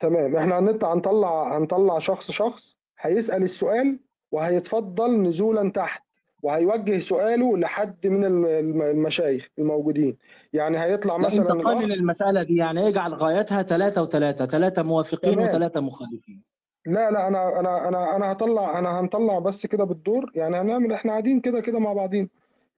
تمام 0.00 0.36
إحنا 0.36 0.58
هنطلع 0.58 1.58
هنطلع 1.58 1.98
شخص 1.98 2.30
شخص 2.30 2.76
هيسأل 3.00 3.42
السؤال 3.42 4.00
وهيتفضل 4.36 5.22
نزولا 5.22 5.70
تحت 5.70 6.02
وهيوجه 6.42 7.00
سؤاله 7.00 7.58
لحد 7.58 8.06
من 8.06 8.24
الم- 8.24 8.46
الم- 8.46 8.82
المشايخ 8.82 9.48
الموجودين. 9.58 10.16
يعني 10.52 10.78
هيطلع 10.82 11.16
انت 11.16 11.26
مثلا 11.26 11.44
قانن 11.62 11.88
الأخ- 11.88 11.98
المسألة 11.98 12.42
دي 12.42 12.56
يعني 12.56 12.88
اجعل 12.88 13.14
غايتها 13.14 13.62
ثلاثة 13.62 14.02
وثلاثة 14.02 14.46
ثلاثة 14.46 14.82
موافقين 14.82 15.34
تمام. 15.34 15.46
وثلاثة 15.48 15.80
مخالفين. 15.80 16.42
لا 16.86 17.10
لا 17.10 17.28
أنا 17.28 17.60
أنا 17.60 17.88
أنا 17.88 18.16
أنا 18.16 18.32
هطلع 18.32 18.78
أنا 18.78 19.00
هنطلع 19.00 19.38
بس 19.38 19.66
كده 19.66 19.84
بالدور. 19.84 20.30
يعني 20.34 20.56
هنعمل 20.56 20.92
إحنا 20.92 21.10
قاعدين 21.12 21.40
كده 21.40 21.60
كده 21.60 21.78
مع 21.78 21.92
بعضين. 21.92 22.28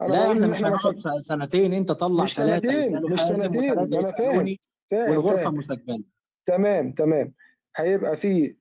أنا 0.02 0.08
لا 0.12 0.32
إحنا 0.32 0.46
مش 0.46 0.64
هنقعد 0.64 0.94
سنتين 1.20 1.72
أنت 1.72 1.92
طلع 1.92 2.24
مش 2.24 2.36
ثلاثة 2.36 2.68
سنتين، 2.70 3.12
مش 3.12 3.20
سنتين، 3.20 3.78
أنا 3.78 4.02
فاهم. 4.90 5.10
والغرفة 5.10 5.50
مسجلة. 5.50 6.02
تمام 6.46 6.92
تمام. 6.92 7.32
هيبقى 7.80 8.16
في 8.16 8.54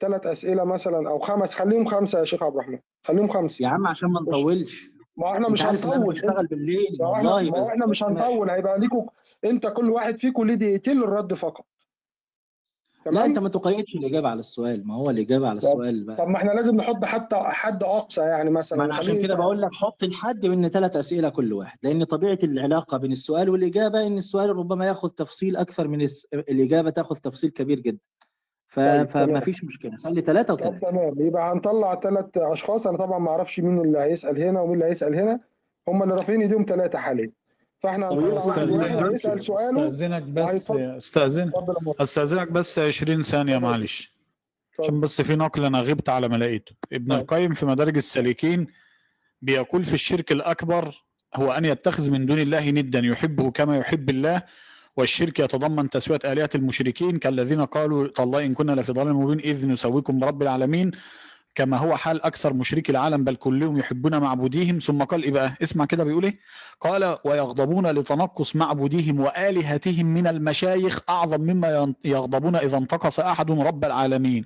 ثلاث 0.00 0.26
أسئلة 0.26 0.64
مثلا 0.64 1.08
أو 1.10 1.18
خمس. 1.18 1.54
خليهم 1.54 1.86
خمسة 1.86 2.18
يا 2.18 2.24
شيخ 2.24 2.42
عبد 2.42 2.54
الرحمن. 2.54 2.78
خليهم 3.04 3.28
خمسة. 3.28 3.62
يا 3.62 3.68
عم 3.68 3.86
عشان 3.86 4.08
ما 4.08 4.20
نطولش. 4.20 4.90
ما 5.16 5.32
إحنا 5.32 5.48
مش 5.48 5.62
هنطول. 5.62 6.06
بشتغل 6.06 6.46
بالليل. 6.46 6.96
والله 7.00 7.50
ما 7.50 7.68
إحنا 7.68 7.86
مش. 7.86 8.02
هنطول. 8.04 8.50
هيبقى 8.50 8.78
ليكوا 8.78 9.02
انت 9.44 9.66
كل 9.66 9.90
واحد 9.90 10.18
فيكم 10.18 10.46
ليه 10.46 10.54
دقيقتين 10.54 10.96
للرد 10.96 11.34
فقط. 11.34 11.64
لا 13.06 13.24
أنت 13.24 13.38
ما 13.38 13.48
تقيدش 13.48 13.94
الإجابة 13.96 14.28
على 14.28 14.40
السؤال. 14.40 14.86
ما 14.86 14.94
هو 14.94 15.10
الإجابة 15.10 15.48
على 15.48 15.58
السؤال 15.58 16.04
بقى. 16.04 16.16
طب 16.16 16.28
ما 16.28 16.36
إحنا 16.36 16.50
لازم 16.52 16.76
نحط 16.76 17.04
حتى 17.04 17.36
حد 17.36 17.82
أقصى 17.82 18.20
يعني 18.20 18.50
مثلا. 18.50 18.78
ما 18.78 18.84
أنا 18.84 18.94
عشان 18.94 19.22
كده 19.22 19.34
بقول 19.34 19.62
لك 19.62 19.74
حط 19.74 20.02
الحد 20.02 20.46
من 20.46 20.68
ثلاث 20.68 20.96
أسئلة 20.96 21.28
كل 21.28 21.52
واحد. 21.52 21.78
لأن 21.82 22.04
طبيعة 22.04 22.38
العلاقة 22.42 22.98
بين 22.98 23.12
السؤال 23.12 23.48
والإجابة 23.50 24.06
إن 24.06 24.18
السؤال 24.18 24.56
ربما 24.56 24.86
ياخذ 24.86 25.08
تفصيل 25.08 25.56
أكثر 25.56 25.88
من. 25.88 26.06
الإجابة 26.34 26.90
تاخذ 26.90 27.16
تفصيل 27.16 27.50
كبير 27.50 27.80
جدا. 27.80 27.98
ف... 28.68 28.80
طيب، 28.80 29.08
فما. 29.08 29.40
فيش 29.40 29.64
مشكلة 29.64 29.96
خلي 29.96 30.20
ثلاثة 30.20 30.54
وثلاثه 30.54 30.90
تمام 30.90 31.14
يبقى 31.18 31.52
هنطلع 31.52 32.00
ثلاث 32.00 32.26
أشخاص 32.36 32.86
أنا 32.86 32.98
طبعا 32.98 33.18
ما 33.18 33.30
أعرفش 33.30 33.60
مين 33.60 33.78
اللي 33.80 33.98
هيسأل 33.98 34.42
هنا 34.42 34.60
ومين 34.60 34.74
اللي 34.74 34.84
هيسأل 34.84 35.14
هنا 35.14 35.40
هم 35.88 36.02
اللي 36.02 36.14
رافعين 36.14 36.40
إيديهم 36.42 36.66
ثلاثة 36.68 36.98
حاليا 36.98 37.30
فإحنا 37.80 38.36
استأذنك. 38.36 39.40
سؤاله 39.42 39.88
استأذنك 39.88 40.22
بس 40.22 40.48
وهيتفضل. 40.48 40.96
استاذن 40.96 41.48
اتفضل 41.48 41.74
يا 41.74 41.80
مولانا. 41.82 42.02
استأذنك 42.02 42.52
بس 42.52 42.78
20 42.78 43.22
ثانية 43.22 43.58
معلش 43.58 44.18
عشان 44.80 45.00
بس 45.00 45.22
في 45.22 45.36
نقل 45.36 45.64
أنا 45.64 45.80
غبت 45.80 46.08
على 46.08 46.28
ما 46.28 46.36
لقيته 46.36 46.72
ابن 46.92 47.12
طيب. 47.12 47.20
القيم 47.20 47.54
في 47.54 47.66
مدارج 47.66 47.96
السالكين 47.96 48.66
بيقول 49.42 49.84
في 49.84 49.94
الشرك 49.94 50.32
الأكبر 50.32 51.04
هو 51.36 51.52
أن 51.52 51.64
يتخذ 51.64 52.10
من 52.10 52.26
دون 52.26 52.38
الله 52.38 52.70
ندا 52.70 52.98
يحبه 52.98 53.50
كما 53.50 53.78
يحب 53.78 54.10
الله 54.10 54.42
والشرك 54.98 55.38
يتضمن 55.38 55.90
تسوية 55.90 56.18
آلهة 56.24 56.50
المشركين 56.54 57.16
كالذين 57.16 57.64
قالوا 57.64 58.08
تالله 58.08 58.46
إن 58.46 58.54
كنا 58.54 58.72
لفي 58.72 58.92
ضلال 58.92 59.14
مبين 59.14 59.38
إذ 59.38 59.68
نسويكم 59.68 60.18
برب 60.18 60.42
العالمين 60.42 60.90
كما 61.54 61.76
هو 61.76 61.96
حال 61.96 62.22
أكثر 62.22 62.54
مشركي 62.54 62.92
العالم 62.92 63.24
بل 63.24 63.34
كلهم 63.34 63.78
يحبون 63.78 64.18
معبوديهم. 64.18 64.78
ثم 64.78 65.02
قال 65.02 65.22
إيه 65.24 65.30
بقى؟ 65.30 65.54
اسمع 65.62 65.84
كده 65.84 66.04
بيقول 66.04 66.24
إيه؟ 66.24 66.38
قال 66.80 67.18
ويغضبون 67.24 67.86
لتنقص 67.86 68.56
معبوديهم 68.56 69.20
وآلهتهم 69.20 70.06
من 70.06 70.26
المشايخ 70.26 71.00
أعظم 71.08 71.40
مما 71.40 71.94
يغضبون 72.04 72.56
إذا 72.56 72.76
انتقص 72.76 73.20
أحد 73.20 73.50
رب 73.50 73.84
العالمين. 73.84 74.44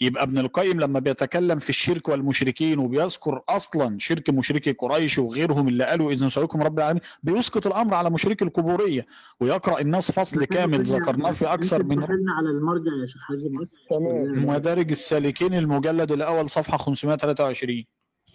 يبقى 0.00 0.22
ابن 0.22 0.38
القيم 0.38 0.80
لما 0.80 0.98
بيتكلم 1.00 1.58
في 1.58 1.70
الشرك 1.70 2.08
والمشركين 2.08 2.78
وبيذكر 2.78 3.42
أصلا 3.48 3.98
شرك 3.98 4.30
مشركي 4.30 4.72
قريش 4.72 5.18
وغيرهم 5.18 5.68
اللي 5.68 5.84
قالوا 5.84 6.12
اذا 6.12 6.26
نسويكم 6.26 6.62
رب 6.62 6.78
العالمين 6.78 7.02
بيسقط 7.22 7.66
الأمر 7.66 7.94
على 7.94 8.10
مشركي 8.10 8.44
القبوريه 8.44 9.06
ويقرأ 9.40 9.80
الناس 9.80 10.10
فصل 10.12 10.44
كامل 10.44 10.82
ذكرناه 10.82 11.30
في 11.32 11.44
أكثر 11.44 11.82
من 11.82 12.02
على 12.04 12.50
المرجع 12.50 12.92
يا 13.00 13.06
شيخ 13.06 13.22
حازم 13.22 13.60
بس 13.60 13.76
تمام. 13.90 14.46
مدارج 14.46 14.90
السالكين 14.90 15.54
المجلد 15.54 16.12
الأول 16.12 16.50
صفحة 16.50 16.76
523 16.78 17.84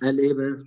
قال 0.04 0.20
إيه 0.20 0.34
بقى؟ 0.34 0.64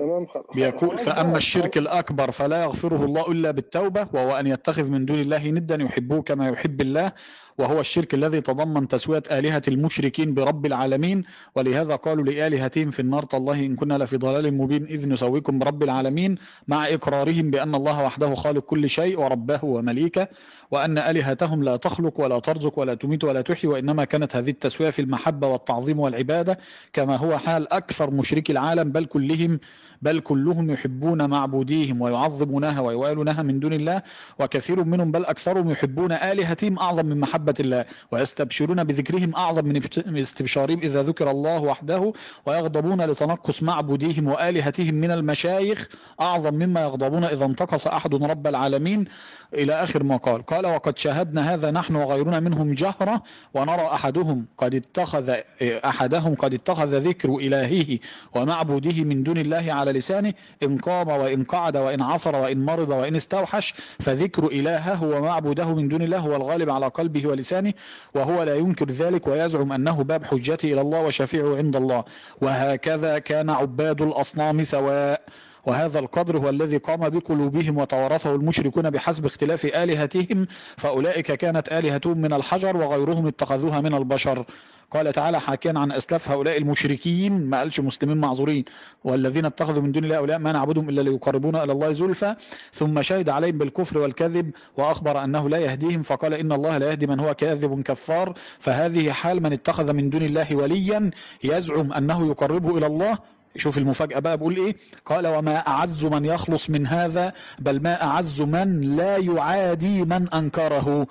تمام 0.00 0.26
خلاص 0.26 0.44
بيقول 0.54 0.98
فأما. 0.98 1.36
الشرك 1.36 1.78
الأكبر 1.78 2.30
فلا 2.30 2.62
يغفره 2.62 3.04
الله 3.04 3.32
إلا 3.32 3.50
بالتوبة 3.50 4.06
وهو 4.12 4.36
أن 4.40 4.46
يتخذ 4.46 4.90
من 4.90 5.04
دون 5.04 5.20
الله 5.20 5.48
ندا 5.48 5.74
يحبه 5.82 6.22
كما 6.22 6.48
يحب 6.48 6.80
الله 6.80 7.12
وهو 7.58 7.80
الشرك 7.80 8.14
الذي 8.14 8.40
تضمن 8.40 8.88
تسوية 8.88 9.22
آلهة 9.30 9.62
المشركين 9.68 10.34
برب 10.34 10.66
العالمين 10.66 11.24
ولهذا 11.56 11.96
قالوا 11.96 12.24
لآلهتهم 12.24 12.90
في 12.90 13.00
النار 13.00 13.22
تالله 13.22 13.66
إن 13.66 13.76
كنا 13.76 13.98
لفي 13.98 14.16
ضلال 14.16 14.54
مبين 14.54 14.84
إذ 14.84 15.08
نسويكم 15.08 15.58
برب 15.58 15.82
العالمين 15.82 16.34
مع 16.68 16.86
إقرارهم 16.88 17.50
بأن 17.50 17.74
الله 17.74 18.04
وحده 18.04 18.34
خالق 18.34 18.62
كل 18.64 18.88
شيء 18.90 19.20
ورباه 19.20 19.64
ومليكه 19.64 20.28
وأن 20.70 20.98
آلهتهم 20.98 21.62
لا 21.62 21.76
تخلق 21.76 22.20
ولا 22.20 22.38
ترزق 22.38 22.78
ولا 22.78 22.94
تميت 22.94 23.24
ولا 23.24 23.40
تحيي 23.40 23.70
وإنما 23.70 24.04
كانت 24.04 24.36
هذه 24.36 24.50
التسوية 24.50 24.90
في 24.90 25.02
المحبة 25.02 25.46
والتعظيم 25.46 26.00
والعبادة 26.00 26.58
كما 26.92 27.16
هو 27.16 27.38
حال 27.38 27.72
أكثر 27.72 28.10
مشركي 28.10 28.52
العالم 28.52 28.92
بل 28.92 29.04
كلهم 29.04 29.60
بل 30.02 30.20
كلهم 30.20 30.70
يحبون 30.70 31.30
معبوديهم 31.30 32.00
ويعظمونها 32.00 32.80
ويوالونها 32.80 33.42
من 33.42 33.60
دون 33.60 33.72
الله 33.72 34.02
وكثير 34.38 34.84
منهم 34.84 35.12
بل 35.12 35.24
أكثرهم 35.24 35.70
يحبون 35.70 36.12
آلهتهم 36.12 36.78
أعظم 36.78 37.06
من 37.06 37.20
محبة 37.20 37.54
الله 37.60 37.84
ويستبشرون 38.12 38.84
بذكرهم 38.84 39.34
أعظم 39.36 39.64
من 40.06 40.18
استبشارهم 40.18 40.78
إذا 40.78 41.02
ذكر 41.02 41.30
الله 41.30 41.60
وحده 41.60 42.12
ويغضبون 42.46 43.00
لتنقص 43.02 43.62
معبوديهم 43.62 44.28
وآلهتهم 44.28 44.94
من 44.94 45.10
المشايخ 45.10 45.88
أعظم 46.20 46.54
مما 46.54 46.80
يغضبون 46.80 47.24
إذا 47.24 47.44
انتقص 47.44 47.86
أحد 47.86 48.14
رب 48.14 48.46
العالمين. 48.46 49.06
إلى 49.54 49.72
آخر 49.72 50.02
ما 50.02 50.16
قال 50.16 50.42
قال 50.46 50.66
وقد 50.66 50.98
شاهدنا 50.98 51.54
هذا 51.54 51.70
نحن 51.70 51.96
وغيرنا 51.96 52.40
منهم 52.40 52.74
جهرة 52.74 53.22
ونرى 53.54 53.86
أحدهم 53.86 54.46
قد 54.58 54.74
اتخذ 54.74 55.34
أحدهم 55.62 56.34
قد 56.34 56.54
اتخذ 56.54 56.98
ذكر 57.08 57.36
إلهه 57.36 57.98
ومعبوده 58.34 59.04
من 59.04 59.22
دون 59.22 59.38
الله 59.38 59.72
على 59.72 59.89
لسانه 59.92 60.32
إن 60.62 60.78
قام 60.78 61.08
وإن 61.08 61.44
قعد 61.44 61.76
وإن 61.76 62.02
عثر 62.02 62.36
وإن 62.36 62.64
مرض 62.64 62.88
وإن 62.88 63.16
استوحش 63.16 63.74
فذكر 64.00 64.46
إلهه 64.46 65.04
ومعبوده 65.04 65.74
من 65.74 65.88
دون 65.88 66.02
الله 66.02 66.18
هو 66.18 66.36
الغالب 66.36 66.70
على 66.70 66.86
قلبه 66.86 67.26
ولسانه 67.26 67.72
وهو 68.14 68.42
لا 68.42 68.56
ينكر 68.56 68.90
ذلك 68.90 69.26
ويزعم 69.26 69.72
أنه 69.72 70.02
باب 70.02 70.24
حجته 70.24 70.72
إلى 70.72 70.80
الله 70.80 71.00
وشفيعه 71.00 71.56
عند 71.56 71.76
الله. 71.76 72.04
وهكذا 72.42 73.18
كان 73.18 73.50
عباد 73.50 74.02
الأصنام 74.02 74.62
سواء. 74.62 75.22
وهذا 75.66 75.98
القدر 75.98 76.38
هو 76.38 76.48
الذي 76.48 76.76
قام 76.76 77.08
بقلوبهم 77.08 77.78
وتوارثه 77.78 78.34
المشركون 78.34 78.90
بحسب 78.90 79.26
اختلاف 79.26 79.64
آلهتهم 79.64 80.46
فأولئك 80.76 81.32
كانت 81.32 81.72
آلهتهم 81.72 82.18
من 82.18 82.32
الحجر 82.32 82.76
وغيرهم 82.76 83.26
اتخذوها 83.26 83.80
من 83.80 83.94
البشر. 83.94 84.44
قال 84.90 85.12
تعالى 85.12 85.40
حاكيا 85.40 85.72
عن 85.76 85.92
أسلاف 85.92 86.30
هؤلاء 86.30 86.58
المشركين 86.58 87.46
ما 87.46 87.58
قالش 87.58 87.80
مسلمين 87.80 88.16
معذورين. 88.16 88.64
والذين 89.04 89.44
اتخذوا 89.44 89.82
من 89.82 89.92
دون 89.92 90.04
الله 90.04 90.16
أولياء 90.16 90.38
ما 90.38 90.52
نعبدهم 90.52 90.88
إلا 90.88 91.00
ليقربونا 91.00 91.64
إلى 91.64 91.72
الله 91.72 91.92
زلفى. 91.92 92.34
ثم 92.72 93.02
شهد 93.02 93.28
عليهم 93.28 93.58
بالكفر 93.58 93.98
والكذب 93.98 94.50
وأخبر 94.76 95.24
أنه 95.24 95.48
لا 95.48 95.58
يهديهم 95.58 96.02
فقال 96.02 96.34
إن 96.34 96.52
الله 96.52 96.78
لا 96.78 96.90
يهدي 96.90 97.06
من 97.06 97.20
هو 97.20 97.34
كاذب 97.34 97.82
كفار. 97.82 98.34
فهذه 98.58 99.10
حال 99.10 99.42
من 99.42 99.52
اتخذ 99.52 99.92
من 99.92 100.10
دون 100.10 100.22
الله 100.22 100.56
وليا 100.56 101.10
يزعم 101.44 101.92
أنه 101.92 102.28
يقربه 102.28 102.78
إلى 102.78 102.86
الله. 102.86 103.18
شوف 103.56 103.78
المفاجأة 103.78 104.18
بقى 104.18 104.38
بقول 104.38 104.56
إيه؟ 104.56 104.76
قال 105.06 105.26
وما 105.26 105.56
أعز 105.56 106.06
من 106.06 106.24
يخلص 106.24 106.70
من 106.70 106.86
هذا 106.86 107.32
بل 107.58 107.82
ما 107.82 108.02
أعز 108.02 108.42
من 108.42 108.80
لا 108.80 109.16
يعادي 109.16 110.04
من 110.04 110.28
أنكره. 110.28 111.06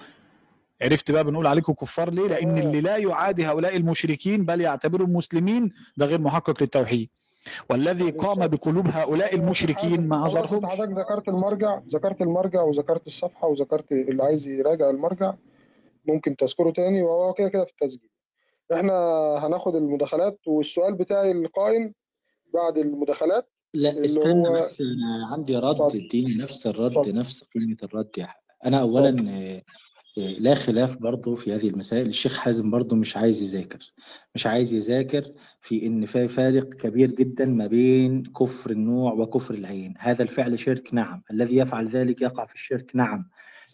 عرفت 0.82 1.11
بقى 1.11 1.24
بنقول 1.24 1.48
عليكم 1.48 1.74
كفار 1.74 2.09
ليه؟ 2.14 2.27
لأن 2.27 2.58
اللي 2.58 2.82
لا 2.82 2.98
يعادي 2.98 3.45
هؤلاء 3.45 3.75
المشركين 3.75 4.45
بل 4.45 4.61
يعتبرهم 4.61 5.14
مسلمين 5.14 5.72
ده 5.98 6.06
غير 6.06 6.22
محقق 6.22 6.61
للتوحيد. 6.64 7.09
والذي 7.69 8.09
قام 8.11 8.48
بقلوب 8.48 8.88
هؤلاء 8.88 9.35
المشركين 9.35 10.08
ما 10.08 10.16
أول 10.17 10.25
عذرهمش 10.25 10.72
حضرتك 10.72 10.91
ذكرت 10.98 11.27
المرجع 11.27 11.80
ذكرت 11.93 12.22
المرجع 12.22 12.61
وذكرت 12.61 13.08
الصفحة 13.08 13.48
وذكرت 13.48 13.91
اللي 13.91 14.24
عايز 14.24 14.48
يراجع 14.48 14.90
المرجع 14.90 15.33
ممكن 16.06 16.35
تذكره 16.35 16.72
تاني 16.72 17.01
وهو 17.03 17.33
كده 17.33 17.49
كده 17.49 17.66
في 17.66 17.72
التسجيل. 17.72 18.09
إحنا 18.74 18.93
هناخد 19.48 19.75
المداخلات 19.75 20.40
والسؤال 20.48 20.93
بتاعي 20.93 21.32
القائم 21.32 21.93
بعد 22.53 22.77
المداخلات 22.77 23.49
لا 23.74 23.90
اللي 23.90 24.06
استنى 24.06 24.48
هو- 24.49 24.53
بس 24.53 24.82
أنا 24.82 25.27
عندي 25.33 25.56
رد. 25.58 25.82
اديني 25.82 26.35
نفس 26.35 26.67
الرد 26.67 26.98
اتفضل. 26.98 27.16
نفس 27.16 27.43
قيمة 27.43 27.77
الرد 27.83 28.09
يا 28.17 28.25
حق. 28.25 28.40
أنا 28.66 28.80
اولا 28.82 29.09
آه، 29.30 29.58
آه، 29.58 29.61
لا 30.18 30.56
خلاف 30.56 30.98
برضه 30.98 31.36
في 31.36 31.56
هذه 31.56 31.70
المسائل. 31.70 32.08
الشيخ 32.08 32.38
حازم 32.38 32.72
برضه 32.72 32.96
مش 32.96 33.18
عايز 33.18 33.42
يذاكر 33.44 33.92
مش 34.36 34.48
عايز 34.48 34.74
يذاكر 34.74 35.24
في 35.62 35.86
إن 35.86 36.06
في 36.06 36.28
فارق 36.28 36.74
كبير 36.74 37.12
جدا 37.12 37.46
ما 37.46 37.68
بين 37.68 38.24
كفر 38.24 38.72
النوع 38.72 39.14
وكفر 39.14 39.54
العين. 39.54 39.94
هذا 39.98 40.24
الفعل 40.24 40.60
شرك 40.60 40.94
نعم 40.94 41.22
الذي 41.32 41.58
يفعل 41.58 41.88
ذلك 41.88 42.22
يقع 42.22 42.46
في 42.46 42.56
الشرك 42.56 42.92
نعم. 42.94 43.30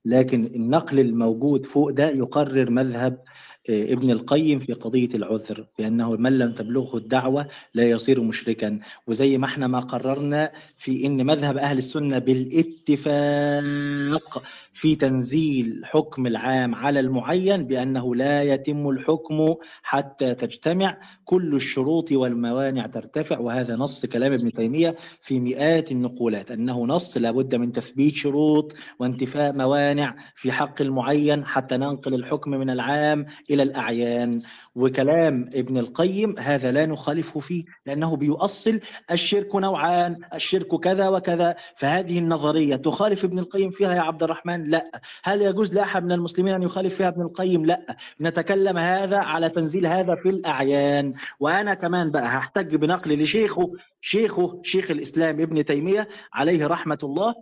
لكن 0.05 0.45
النقل 0.45 0.99
الموجود 0.99 1.65
فوق 1.65 1.89
ده 1.91 2.09
يقرر 2.09 2.69
مذهب 2.69 3.23
آه، 3.69 3.93
ابن 3.93 4.11
القيم 4.11 4.59
في 4.59 4.73
قضية 4.73 5.09
العذر 5.15 5.65
بأنه 5.79 6.11
من 6.11 6.37
لم 6.37 6.53
تبلغه 6.53 6.97
الدعوة 6.97 7.47
لا 7.73 7.89
يصير 7.89 8.21
مشركا. 8.21 8.79
وزي 9.07 9.37
ما 9.37 9.45
إحنا 9.45 9.67
ما 9.67 9.79
قررنا 9.79 10.51
في 10.77 11.05
إن 11.05 11.25
مذهب 11.25 11.57
أهل 11.57 11.77
السنة 11.77 12.19
بالاتفاق 12.19 13.63
في 14.75 14.95
تنزيل 14.95 15.81
حكم 15.83 16.27
العام 16.27 16.75
على 16.75 16.99
المعين 16.99 17.67
بأنه 17.67 18.15
لا 18.15 18.43
يتم 18.43 18.89
الحكم 18.89 19.55
حتى 19.83 20.35
تجتمع. 20.35 20.97
كل 21.25 21.55
الشروط 21.55 22.11
والموانع 22.11 22.87
ترتفع 22.87 23.39
وهذا 23.39 23.75
نص 23.75 24.05
كلام 24.05 24.33
ابن 24.33 24.51
تيمية 24.51 24.95
في 25.21 25.39
مئات 25.39 25.91
النقولات 25.91 26.51
أنه 26.51 26.85
نص 26.85 27.17
لابد 27.17 27.55
من 27.55 27.71
تثبيت 27.71 28.15
شروط 28.15 28.75
وانتفاء 28.99 29.53
موانع 29.53 30.15
في 30.35 30.51
حق 30.51 30.81
المعين 30.81 31.45
حتى 31.45 31.77
ننقل 31.77 32.13
الحكم 32.13 32.51
من 32.51 32.69
العام 32.69 33.25
إلى 33.49 33.63
الأعيان. 33.63 34.41
وكلام 34.75 35.49
ابن 35.53 35.77
القيم 35.77 36.35
هذا 36.39 36.71
لا 36.71 36.85
نخالفه 36.85 37.39
فيه 37.39 37.63
لأنه 37.85 38.15
بيؤصل 38.15 38.79
الشرك 39.11 39.55
نوعان 39.55 40.17
الشرك 40.33 40.75
كذا 40.79 41.09
وكذا. 41.09 41.55
فهذه 41.75 42.19
النظرية 42.19 42.75
تخالف 42.75 43.23
ابن 43.23 43.39
القيم 43.39 43.69
فيها 43.69 43.95
يا 43.95 44.01
عبد 44.01 44.23
الرحمن؟ 44.23 44.64
لا. 44.69 45.01
هل 45.23 45.41
يجوز 45.41 45.73
لأحد 45.73 46.03
من 46.03 46.11
المسلمين 46.11 46.53
أن 46.53 46.63
يخالف 46.63 46.95
فيها 46.95 47.07
ابن 47.07 47.21
القيم؟ 47.21 47.65
لا. 47.65 47.97
نتكلم 48.21 48.77
هذا 48.77 49.17
على 49.17 49.49
تنزيل 49.49 49.85
هذا 49.87 50.15
في 50.15 50.29
الأعيان. 50.29 51.13
وأنا 51.39 51.73
كمان 51.73 52.11
بقى 52.11 52.23
هحتج 52.25 52.75
بنقل 52.75 53.23
لشيخه 53.23 53.73
شيخه 54.01 54.61
شيخ 54.63 54.91
الإسلام 54.91 55.41
ابن 55.41 55.65
تيمية 55.65 56.07
عليه 56.33 56.67
رحمة 56.67 56.99
الله 57.03 57.35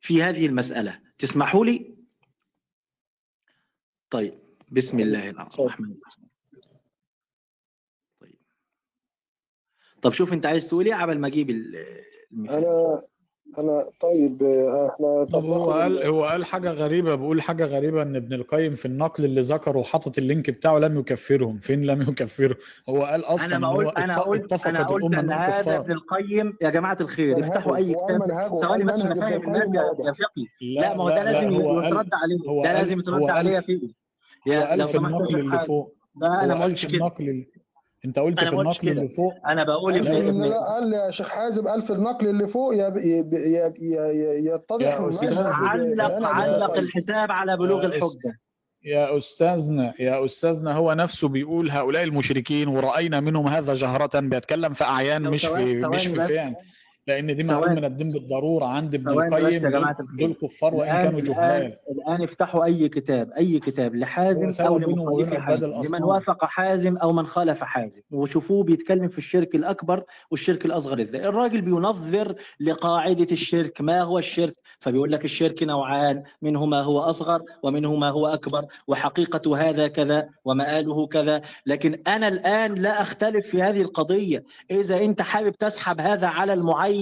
في 0.00 0.22
هذه 0.22 0.46
المسألة. 0.46 1.00
تسمحوا 1.18 1.64
لي؟ 1.64 1.94
طيب. 4.10 4.34
بسم 4.72 5.00
الله 5.00 5.30
الرحمن 5.30 5.64
الرحيم. 5.66 6.00
طيب. 8.20 8.34
طب 10.02 10.12
شوف 10.12 10.32
أنت 10.32 10.46
عايز 10.46 10.68
تقول 10.68 10.86
إيه 10.86 11.02
قبل 11.02 11.18
ما 11.18 11.26
أجيب 11.26 11.50
ال- 11.50 12.02
المثال. 12.32 12.64
أنا 12.64 13.02
أنا 13.58 13.86
طيب 14.00 14.42
آه، 14.42 14.88
إحنا 14.94 15.24
طب 15.24 15.44
هو 15.44 15.72
قال 15.72 15.98
ال- 16.02 16.06
هو 16.06 16.24
قال 16.24 16.44
حاجة 16.44 16.70
غريبة 16.70 17.14
بيقول 17.14 17.42
حاجة 17.42 17.64
غريبة 17.64 18.02
إن 18.02 18.16
ابن 18.16 18.32
القيم 18.32 18.74
في 18.74 18.86
النقل 18.86 19.24
اللي 19.24 19.40
ذكره 19.40 19.82
حاطط 19.82 20.18
اللينك 20.18 20.50
بتاعه 20.50 20.78
لم 20.78 20.98
يكفرهم. 20.98 21.58
فين 21.58 21.82
لم 21.82 22.02
يكفرهم؟ 22.02 22.54
هو 22.88 23.04
قال 23.04 23.24
أصلا 23.24 23.46
أنا 23.46 23.58
ما 23.58 23.68
هو 23.68 23.76
قلت 23.80 23.98
أنا 23.98 24.18
قلت 24.20 24.66
أنا 24.66 24.82
قلت 24.82 25.04
أن 25.14 25.30
هذا 25.32 25.60
كفار. 25.60 25.76
ابن 25.80 25.92
القيم 25.92 26.56
يا 26.62 26.70
جماعة 26.70 26.96
الخير 27.00 27.40
افتحوا 27.40 27.76
أي 27.76 27.94
كتاب. 27.94 28.54
ثواني 28.60 28.84
بس 28.84 29.00
أنا 29.04 29.14
فاهم 29.14 29.42
الناس 29.46 29.74
يا 29.74 30.12
فقي. 30.12 30.44
لا 30.60 30.80
لا 30.80 30.94
ما 30.96 31.02
هو 31.04 31.08
ده 31.10 31.22
لا 31.24 31.30
لازم 31.32 31.52
يترد 31.52 32.08
عليه. 32.12 32.62
ده 32.64 32.72
لازم 32.72 32.98
يترد 32.98 33.30
عليه 33.30 33.50
يا 33.50 33.60
في 33.60 33.78
فقي 33.78 34.56
هو 34.56 34.62
يا 34.70 34.76
لو 34.76 34.86
سمحت 34.86 35.12
النقل 35.12 35.38
اللي 35.40 35.60
فوق. 35.60 35.94
ده 36.16 36.44
أنا 36.44 36.54
ما 36.54 36.64
قلتش 36.64 36.86
كده. 36.86 36.96
النقل 36.98 37.46
انت 38.04 38.18
قلت 38.18 38.38
أنا 38.40 38.50
في 38.50 38.56
النقل 38.56 38.78
كده. 38.78 38.92
اللي 38.92 39.08
فوق 39.08 39.34
أنا 39.46 39.64
بقول 39.64 39.94
إن 39.94 40.52
قال 40.52 40.92
يا 40.92 41.10
شيخ 41.10 41.28
حازم 41.28 41.68
قال 41.68 41.82
في 41.82 41.92
النقل 41.92 42.26
اللي 42.28 42.46
فوق 42.48 42.74
يب- 42.74 42.96
يب- 42.96 43.34
يب- 43.34 43.76
يب- 43.78 44.46
يتضح 44.46 45.00
علق 45.40 46.24
علق 46.24 46.76
الحساب 46.78 47.32
على 47.32 47.56
بلوغ. 47.56 47.84
الحجة. 47.84 48.38
يا 48.84 49.18
أستاذنا 49.18 49.94
يا 49.98 50.24
أستاذنا 50.24 50.72
هو 50.72 50.92
نفسه 50.92 51.28
بيقول 51.28 51.70
هؤلاء 51.70 52.02
المشركين 52.02 52.68
ورأينا 52.68 53.20
منهم 53.20 53.46
هذا 53.48 53.74
جهرة 53.74 54.20
بيتكلم 54.20 54.72
في 54.72 54.84
أعيان 54.84 55.22
مش 55.22 55.46
في 55.46 55.86
مش 55.86 56.06
في 56.06 56.18
بس. 56.18 56.30
لأن 57.08 57.36
دي 57.36 57.44
معلوم 57.44 57.72
من 57.72 57.84
الدين 57.84 58.10
بالضرورة. 58.10 58.66
عند 58.66 58.94
ابن 58.94 59.08
القيم 59.08 59.62
دول 60.18 60.34
كفار 60.42 60.74
وإن 60.74 60.88
الان 60.88 61.02
كانوا 61.02 61.20
جهال 61.20 61.76
الان 61.90 62.22
افتحوا 62.22 62.64
أي 62.64 62.88
كتاب 62.88 63.30
أي 63.32 63.58
كتاب 63.58 63.94
لحازم 63.94 64.64
أو 64.64 64.78
لمخالف 64.78 65.34
حازم 65.34 65.66
لمن 65.66 66.02
وافق 66.02 66.44
حازم 66.44 66.96
أو 66.96 67.12
من 67.12 67.26
خالف 67.26 67.64
حازم. 67.64 68.00
وشوفوه 68.10 68.64
بيتكلم 68.64 69.08
في 69.08 69.18
الشرك 69.18 69.54
الأكبر 69.54 70.04
والشرك 70.30 70.66
الأصغر 70.66 71.02
إزاي. 71.02 71.28
الراجل 71.28 71.60
بينظر 71.60 72.34
لقاعدة 72.60 73.26
الشرك. 73.32 73.80
ما 73.80 74.02
هو 74.02 74.18
الشرك؟ 74.18 74.54
فبيقول 74.80 75.12
لك 75.12 75.24
الشرك 75.24 75.62
نوعان. 75.62 76.22
منه 76.42 76.66
ما 76.66 76.80
هو 76.80 77.00
أصغر 77.00 77.42
ومنه 77.62 77.94
ما 77.94 78.10
هو 78.10 78.26
أكبر. 78.26 78.64
وحقيقة 78.86 79.56
هذا 79.56 79.88
كذا 79.88 80.28
ومآله 80.44 81.06
كذا. 81.06 81.42
لكن 81.66 82.02
أنا 82.06 82.28
الآن 82.28 82.74
لا 82.74 83.02
أختلف 83.02 83.46
في 83.46 83.62
هذه 83.62 83.82
القضية. 83.82 84.44
إذا 84.70 85.04
أنت 85.04 85.22
حابب 85.22 85.54
تسحب 85.54 86.00
هذا 86.00 86.26
على 86.26 86.52
المعين 86.52 86.97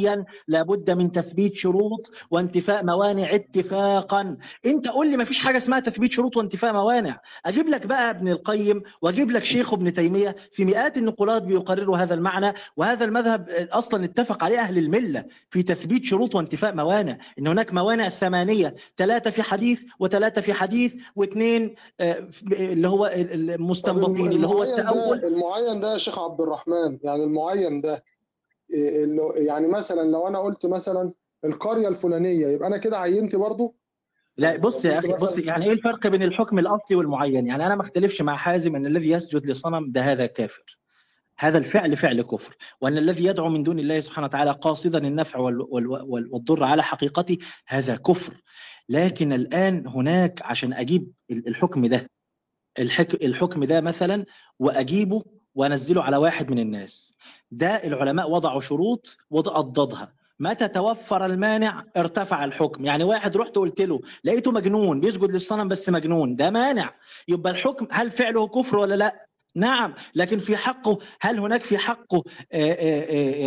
لابد 0.49 0.91
من 0.91 1.13
تثبيت 1.13 1.55
شروط 1.57 2.11
وانتفاء 2.31 2.85
موانع 2.85 3.35
اتفاقا. 3.35 4.37
انت 4.67 4.89
قول 4.89 5.11
لي 5.11 5.17
ما 5.17 5.25
فيش 5.25 5.39
حاجة 5.39 5.57
اسمها 5.57 5.81
تثبيت 5.81 6.13
شروط 6.13 6.37
وانتفاء 6.37 6.73
موانع. 6.73 7.21
أجيب 7.47 7.69
لك 7.69 7.87
بقى 7.87 8.11
ابن 8.11 8.29
القيم 8.29 8.83
وأجيب 9.03 9.31
لك 9.31 9.45
شيخ 9.45 9.73
ابن 9.75 9.95
تيمية 9.95 10.37
في 10.53 10.65
مئات 10.65 10.97
النقولات 10.97 11.43
بيقرروا 11.43 11.97
هذا 11.99 12.15
المعنى 12.15 12.53
وهذا 12.77 13.05
المذهب 13.05 13.49
أصلا 13.73 14.05
اتفق 14.05 14.45
عليه 14.45 14.59
أهل 14.61 14.79
الملة 14.79 15.25
في 15.51 15.63
تثبيت 15.63 16.05
شروط 16.05 16.35
وانتفاء 16.35 16.75
موانع. 16.75 17.19
إن 17.39 17.47
هناك 17.47 17.73
موانع 17.75 18.09
ثمانية 18.09 18.75
ثلاثة 18.97 19.31
في 19.31 19.43
حديث 19.43 19.81
وثلاثة 20.01 20.41
في 20.41 20.53
حديث 20.53 20.95
واثنين 21.17 21.75
آه، 22.01 22.29
اللي 22.53 22.89
هو 22.89 23.07
المستنبطين 23.15 24.27
اللي 24.27 24.47
هو 24.47 24.63
التأول. 24.63 25.25
المعين 25.25 25.81
ده 25.81 25.93
يا 25.93 25.99
شيخ 25.99 26.19
عبد 26.19 26.41
الرحمن 26.41 26.99
يعني 27.03 27.25
المعين 27.25 27.81
ده 27.81 28.05
يعني 29.37 29.69
مثلا 29.69 30.11
لو 30.11 30.29
أنا 30.29 30.39
قلت 30.39 30.67
مثلا 30.67 31.13
القرية 31.45 31.89
الفلانية 31.89 32.47
يبقى 32.47 32.69
أنا 32.69 32.77
كده 32.77 32.99
عينت 32.99 33.37
برضو؟ 33.37 33.77
لا 34.37 34.57
بص 34.57 34.85
يا 34.85 34.99
أخي 34.99 35.13
بص 35.13 35.39
يعني 35.39 35.65
إيه 35.67 35.73
الفرق 35.73 36.07
بين 36.07 36.23
الحكم 36.23 36.59
الأصلي 36.59 36.97
والمعين؟ 36.97 37.47
يعني 37.47 37.67
أنا 37.67 37.75
ما 37.75 37.81
أختلفش 37.83 38.23
مع 38.23 38.37
حازم 38.37 38.77
إن 38.77 38.87
الذي 38.87 39.11
يسجد 39.11 39.47
لصنم 39.47 39.91
ده 39.93 40.01
هذا 40.01 40.27
كافر. 40.27 40.79
هذا 41.39 41.59
الفعل 41.59 41.97
فعل 41.97 42.23
كفر. 42.23 42.57
وأن 42.81 42.99
الذي 42.99 43.25
يدعو 43.25 43.49
من 43.49 43.63
دون 43.63 43.79
الله 43.79 44.01
سبحانه 44.01 44.27
وتعالى 44.27 44.51
قاصدا 44.51 44.99
النفع 45.09 45.39
وال- 45.39 45.67
وال- 45.69 45.87
وال- 45.87 46.29
والضر 46.33 46.65
على 46.65 46.83
حقيقته 46.83 47.39
هذا 47.67 47.97
كفر. 47.97 48.43
لكن 48.89 49.33
الآن 49.33 49.87
هناك 49.87 50.43
عشان 50.43 50.73
أجيب 50.73 51.13
ال- 51.31 51.49
الحكم 51.49 51.87
ده 51.87 52.11
الحك... 52.79 53.15
الحكم 53.25 53.65
ده 53.65 53.81
مثلا 53.81 54.25
وأجيبه 54.59 55.23
وانزله 55.57 56.03
على 56.03 56.17
واحد 56.17 56.51
من 56.51 56.59
الناس. 56.59 57.15
ده 57.51 57.69
العلماء 57.69 58.31
وضعوا 58.31 58.61
شروط 58.61 59.17
وضدها 59.31 60.13
متى 60.41 60.69
توفر 60.69 61.27
المانع؟ 61.27 61.85
ارتفع 61.97 62.45
الحكم. 62.45 62.85
يعني 62.85 63.05
واحد 63.05 63.37
رحت 63.37 63.57
قلت 63.57 63.81
له 63.81 64.01
لقيته 64.25 64.51
مجنون 64.53 65.01
بيسجد 65.01 65.31
للصنم 65.33 65.69
بس 65.69 65.89
مجنون. 65.89 66.37
ده 66.37 66.51
مانع. 66.51 66.95
يبقى 67.29 67.53
الحكم 67.53 67.87
هل 67.91 68.11
فعله 68.11 68.49
كفر 68.49 68.77
ولا 68.79 68.95
لا؟ 68.95 69.27
نعم. 69.55 69.95
لكن 70.15 70.39
في 70.39 70.57
حقه 70.57 70.99
هل 71.21 71.39
هناك 71.39 71.61
في 71.63 71.79
حقه 71.79 72.25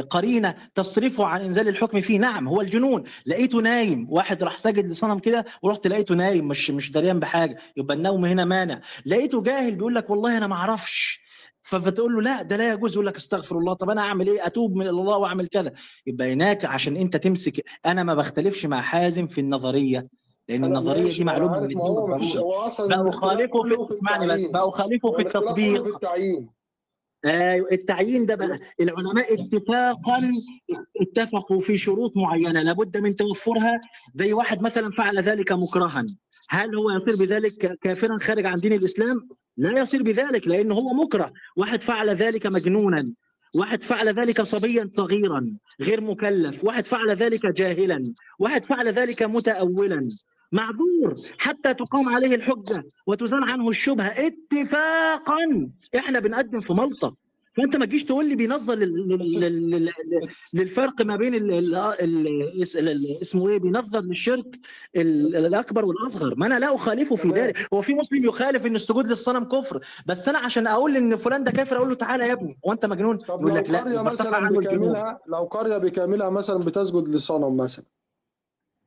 قرينة 0.02 0.56
تصرفه 0.76 1.26
عن 1.26 1.42
إنزال 1.42 1.68
الحكم 1.68 2.02
فيه؟ 2.02 2.20
نعم. 2.20 2.48
هو 2.48 2.62
الجنون. 2.62 3.04
لقيته 3.26 3.58
نايم. 3.62 4.08
واحد 4.10 4.44
راح 4.44 4.58
ساجد 4.58 4.86
لصنم 4.86 5.20
كده 5.20 5.46
ورحت 5.62 5.88
لقيته 5.88 6.16
نايم. 6.16 6.48
مش 6.48 6.72
مش 6.72 6.92
دريان 6.92 7.20
بحاجة. 7.20 7.58
يبقى 7.78 7.98
النوم 7.98 8.26
هنا 8.26 8.46
مانع. 8.46 8.82
لقيته 9.06 9.42
جاهل 9.44 9.76
بيقول 9.76 9.96
لك 9.96 10.10
والله 10.10 10.38
أنا 10.38 10.48
ما 10.48 10.56
أعرفش. 10.56 11.20
ف- 11.26 11.29
فتقول 11.70 12.14
له 12.14 12.22
لا 12.22 12.42
ده 12.42 12.56
لا 12.58 12.74
يجوز. 12.74 12.94
يقول 12.94 13.06
لك 13.06 13.16
استغفر 13.16 13.58
الله. 13.58 13.74
طب 13.74 13.90
أنا 13.90 14.02
أعمل 14.02 14.28
إيه؟ 14.28 14.46
أتوب 14.46 14.76
من 14.76 14.88
الله 14.88 15.18
وأعمل 15.18 15.48
كذا. 15.48 15.72
يبقى 16.08 16.34
هناك 16.34 16.66
عشان 16.66 16.96
أنت 16.98 17.18
تمسك 17.18 17.64
أنا 17.86 18.04
ما 18.04 18.16
بختلفش 18.16 18.66
مع 18.66 18.82
حازم 18.82 19.28
في 19.28 19.42
النظرية 19.42 20.08
لأن 20.50 20.64
النظرية 20.64 21.18
دي 21.18 21.24
معلومة 21.24 21.60
من 21.60 21.64
الدين 21.64 23.12
خالفوا 23.12 23.64
في 23.64 23.90
اسمعني 23.90 24.48
بس 24.48 24.62
خالفوا 24.62 25.12
في 25.12 25.22
التطبيق. 25.22 26.06
أيوه 27.26 27.68
التعيين 27.72 28.26
ده 28.26 28.36
بقى 28.36 28.60
العلماء 28.82 29.34
اتفاقا 29.34 30.32
اتفقوا 31.02 31.60
في 31.62 31.78
شروط 31.78 32.18
معينة. 32.18 32.62
لابد 32.62 32.98
من 32.98 33.16
توفرها. 33.16 33.82
زي 34.14 34.34
واحد 34.34 34.62
مثلا 34.62 34.92
فعل 34.92 35.20
ذلك 35.20 35.52
مكرها. 35.52 36.06
هل 36.50 36.76
هو 36.76 36.92
يصير 36.92 37.16
بذلك 37.16 37.80
كافرا 37.82 38.18
خارج 38.18 38.46
عن 38.46 38.60
دين 38.60 38.74
الإسلام؟ 38.74 39.30
لا 39.60 39.80
يصير 39.80 40.04
بذلك 40.04 40.48
لأنه 40.48 40.76
هو 40.76 40.94
مكره، 40.94 41.34
واحد 41.56 41.82
فعل 41.82 42.10
ذلك 42.10 42.46
مجنونا، 42.46 43.14
واحد 43.56 43.84
فعل 43.84 44.10
ذلك 44.10 44.42
صبيا 44.42 44.90
صغيرا 44.92 45.58
غير 45.82 46.02
مكلف، 46.02 46.64
واحد 46.64 46.86
فعل 46.86 47.12
ذلك 47.12 47.46
جاهلا، 47.46 48.14
واحد 48.40 48.66
فعل 48.66 48.88
ذلك 48.88 49.24
متأولا. 49.24 50.10
معذور. 50.52 51.16
حتى 51.38 51.74
تقام 51.74 52.10
عليه 52.10 52.36
الحجة 52.36 52.84
وتزال 53.08 53.44
عنه 53.44 53.70
الشبهة 53.70 54.08
اتفاقا. 54.08 55.72
إحنا 55.96 56.20
بنقدم 56.20 56.62
في 56.62 56.74
ملطة. 56.74 57.16
فانت 57.54 57.76
ما 57.76 57.86
تجيش 57.86 58.04
تقول 58.04 58.30
لي 58.30 58.36
بينظر 58.36 58.76
لل- 58.76 59.08
لل- 59.10 59.40
لل- 59.40 59.72
لل- 59.72 60.28
للفرق 60.54 61.02
ما 61.02 61.16
بين 61.16 61.52
اسمه 63.22 63.50
إيه 63.50 63.58
بينظر 63.60 64.02
للشرك 64.02 64.60
ال- 64.96 65.36
الأكبر 65.36 65.86
والأصغر. 65.86 66.36
ما 66.38 66.46
أنا 66.46 66.60
لا 66.60 66.76
أخالفه 66.76 67.16
في. 67.16 67.28
ذلك. 67.30 67.68
هو 67.74 67.82
في 67.82 67.94
مسلم 67.94 68.26
يخالف 68.26 68.66
إن 68.66 68.76
السجود 68.76 69.08
للصنم 69.08 69.44
كفر. 69.44 69.80
بس 70.06 70.28
أنا 70.28 70.40
عشان 70.40 70.68
أقول 70.68 70.98
إن 70.98 71.16
فلان 71.16 71.44
ده 71.44 71.52
كافر 71.52 71.78
أقول 71.78 71.90
له 71.90 71.96
تعالى 71.96 72.28
يا 72.28 72.34
ابني. 72.34 72.58
هو 72.68 72.72
أنت 72.72 72.86
مجنون؟ 72.86 73.18
يقول 73.30 73.56
لك 73.56 73.70
لا 73.70 74.02
مثلا 74.04 74.50
بكاملها 74.50 75.20
لو 75.28 75.44
قرية 75.44 75.78
بكاملها 75.78 76.30
مثلا 76.30 76.58
بتسجد 76.58 77.08
لصنم 77.08 77.58
مثلا. 77.58 77.86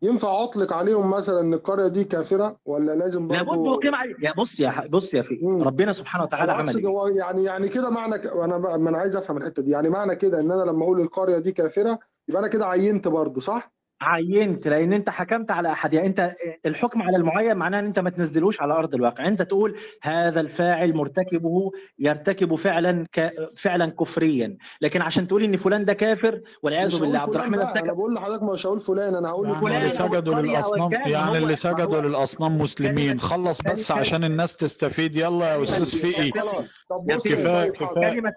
ينفع 0.03 0.45
اطلق 0.45 0.73
عليهم 0.73 1.11
مثلا 1.11 1.41
إن 1.41 1.55
القرية 1.55 1.89
دي 1.89 2.05
كافرة 2.05 2.57
ولا 2.65 2.93
لازم 2.93 3.29
برضه 3.29 3.41
لابد 3.81 3.95
عليه 3.95 4.15
يا 4.21 4.33
بص 4.33 4.61
يا 4.61 4.87
بص 4.89 5.15
يا 5.15 5.23
في. 5.23 5.41
ربنا 5.43 5.93
سبحانه 5.93 6.25
وتعالى 6.25 6.53
عمل 6.53 6.77
إيه 6.87 7.17
يعني 7.17 7.45
يعني 7.45 7.69
كده 7.69 7.91
معنى 7.91 8.19
ك... 8.19 8.27
أنا 8.27 8.75
أنا 8.75 8.99
عايز 8.99 9.17
أفهم 9.17 9.37
الحتة 9.37 9.63
دي 9.63 9.71
يعني 9.71 9.89
معنى 9.89 10.17
كده 10.17 10.41
إن 10.41 10.51
أنا 10.51 10.63
لما 10.63 10.85
أقول 10.85 11.01
القرية 11.01 11.39
دي 11.39 11.53
كافرة 11.53 11.99
يبقى 12.29 12.41
أنا 12.41 12.49
كده 12.49 12.67
عينت 12.67 13.09
برضه 13.09 13.41
صح؟ 13.41 13.73
عينت 14.03 14.69
لأن 14.69 14.93
انت 14.93 15.11
حكمت 15.11 15.51
على 15.51 15.73
احد 15.73 15.95
يعني 15.95 16.07
انت 16.07 16.33
الحكم 16.67 17.03
على 17.03 17.17
المعين 17.17 17.57
معناه 17.57 17.79
ان 17.79 17.87
انت 17.87 17.99
ما 17.99 18.11
تنزلوش 18.11 18.61
على 18.61 18.73
ارض 18.73 18.95
الواقع 18.95 19.29
انت 19.29 19.43
تقول 19.43 19.77
هذا 20.03 20.41
الفاعل 20.41 20.95
مرتكبه 20.95 21.71
يرتكب 21.99 22.55
فعلا 22.55 23.07
ك... 23.13 23.33
فعلا 23.57 23.87
كفريا 23.87 24.57
لكن 24.81 25.03
عشان 25.03 25.27
تقول 25.27 25.43
ان 25.43 25.57
فلان 25.57 25.85
ده 25.85 25.93
كافر 25.93 26.41
والعياذ 26.63 27.01
بالله 27.01 27.19
عبد 27.19 27.35
الرحمن 27.35 27.61
أنا 27.61 27.93
بقول 27.93 28.15
لحضرتك 28.15 28.43
مش 28.43 28.67
هقول 28.67 28.81
فلان 28.81 29.15
أنا 29.15 29.29
هقول 29.29 29.49
يعني 29.49 29.61
فلان 29.61 29.83
اللي 29.83 29.91
سجدوا 29.91 30.35
للاصنام 30.35 30.91
يعني 30.93 31.39
اللي 31.39 31.57
سجدوا 31.57 32.01
للاصنام 32.01 32.59
مسلمين 32.59 33.21
خلص 33.21 33.63
بس 33.63 33.91
عشان 33.91 34.25
الناس 34.25 34.57
تستفيد 34.57 35.17
يلا 35.17 35.55
يا 35.55 35.63
أستاذ 35.63 35.99
فقي 35.99 36.31
كفايه 36.31 36.69
طيب، 36.91 37.19
كفايه 37.19 37.71
كفايه 37.71 38.21
دي. 38.21 38.31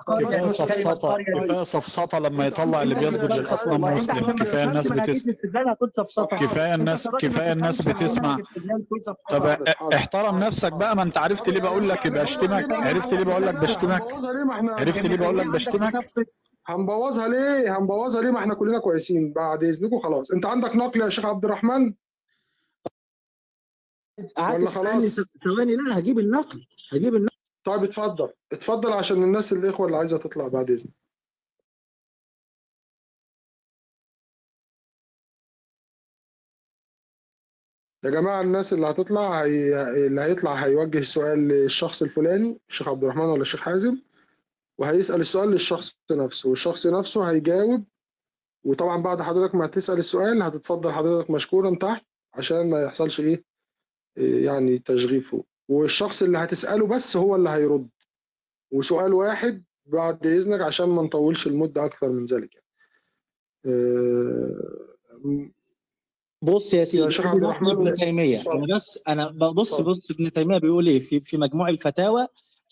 كفايه 1.33 1.63
سفسطه 1.63 2.19
لما 2.19 2.47
يطلع 2.47 2.81
اللي 2.81 2.95
بيسجد 2.95 3.31
للاصنام 3.31 3.81
مسلم 3.81 4.31
كفايه 4.31 4.63
الناس 4.63 4.85
تفهمش 4.87 5.21
الاستدلال 5.55 5.69
هتقول 5.69 5.91
سفسطة 5.93 6.25
كفاية 6.25 6.75
الناس 6.75 7.07
كفاية 7.07 7.51
الناس 7.51 7.81
بتسمع. 7.81 8.37
طب. 9.29 9.45
احترم 9.93 10.39
نفسك 10.39 10.73
بقى 10.73 10.95
ما 10.95 11.03
أنت 11.03 11.17
عرفت 11.17 11.49
ليه 11.49 11.61
بقول 11.61 11.89
لك 11.89 12.05
يبقى 12.05 12.23
اشتمك؟ 12.23 12.73
عرفت 12.73 13.13
ليه 13.13 13.23
بقول 13.23 13.45
لك 13.47 13.53
بشتمك 13.61 14.01
عرفت 14.79 15.05
ليه 15.05 15.17
بقول 15.17 15.37
لك 15.37 15.47
بشتمك 15.47 15.93
هنبوظها 16.67 17.27
ليه؟ 17.27 17.77
هنبوظها 17.77 18.21
ليه؟ 18.21 18.31
ما 18.31 18.39
إحنا 18.39 18.55
كلنا 18.55 18.79
كويسين. 18.79 19.33
بعد 19.33 19.63
إذنكم 19.63 19.99
خلاص. 19.99 20.31
أنت 20.31 20.45
عندك 20.45 20.75
نقل 20.75 21.01
يا 21.01 21.09
شيخ 21.09 21.25
عبد 21.25 21.45
الرحمن؟ 21.45 21.93
قعدت 24.37 24.67
تسألني 24.69 25.09
ثواني 25.43 25.75
لا 25.75 25.99
هجيب 25.99 26.19
النقل. 26.19 26.65
هجيب 26.93 27.15
النقل. 27.15 27.35
طيب 27.63 27.83
اتفضل. 27.83 28.29
اتفضل 28.51 28.93
عشان 28.93 29.23
الناس 29.23 29.53
الإخوة 29.53 29.85
اللي 29.85 29.97
عايزة 29.97 30.17
تطلع 30.17 30.47
بعد 30.47 30.71
إذنك. 30.71 31.04
يا 38.05 38.09
جماعة 38.09 38.41
الناس 38.41 38.73
اللي 38.73 38.87
هتطلع 38.89 39.43
هي... 39.43 39.81
اللي 40.07 40.21
هيطلع 40.21 40.53
هيوجه 40.53 40.97
السؤال 40.97 41.39
للشخص 41.47 42.01
الفلاني 42.01 42.59
الشيخ 42.69 42.87
عبد 42.89 43.03
الرحمن 43.03 43.25
ولا 43.25 43.41
الشيخ 43.41 43.61
حازم 43.61 43.97
وهيسأل 44.77 45.21
السؤال 45.21 45.49
للشخص 45.51 45.97
نفسه 46.11 46.49
والشخص 46.49 46.87
نفسه 46.87 47.29
هيجاوب 47.29 47.83
وطبعا 48.63 49.01
بعد 49.01 49.21
حضرتك 49.21 49.55
ما 49.55 49.67
تسال 49.67 49.97
السؤال 49.97 50.41
هتتفضل 50.43 50.91
حضرتك 50.91 51.31
مشكورا 51.31 51.75
تحت 51.75 52.05
عشان 52.33 52.69
ما 52.69 52.81
يحصلش 52.81 53.19
إيه 53.19 53.43
يعني 54.17 54.79
تشغيب 54.79 55.21
فوق 55.23 55.45
والشخص 55.69 56.21
اللي 56.23 56.37
هتسأله 56.37 56.87
بس 56.87 57.17
هو 57.17 57.35
اللي 57.35 57.49
هيرد 57.49 57.89
وسؤال 58.71 59.13
واحد 59.13 59.63
بعد 59.85 60.27
إذنك 60.27 60.61
عشان 60.61 60.89
ما 60.89 61.01
نطولش 61.03 61.47
المدة 61.47 61.85
أكثر 61.85 62.09
من 62.09 62.25
ذلك 62.25 62.49
يعني. 62.53 62.65
بص 66.45 66.73
يا 66.73 66.83
سيدي 66.83 67.11
شيخ 67.11 67.25
ادي 67.25 67.35
عبد 67.35 67.43
الرحمن 67.43 67.69
ابن 67.69 67.93
تيميه. 67.93 68.41
أنا 68.51 68.75
بس 68.75 68.99
أنا 69.07 69.27
ببص. 69.31 69.81
بص 69.81 70.11
ابن 70.11 70.33
تيمية 70.33 70.57
بيقول 70.57 70.87
إيه 70.87 70.99
في 70.99 71.19
في 71.19 71.37
مجموع 71.37 71.69
الفتاوى 71.69 72.27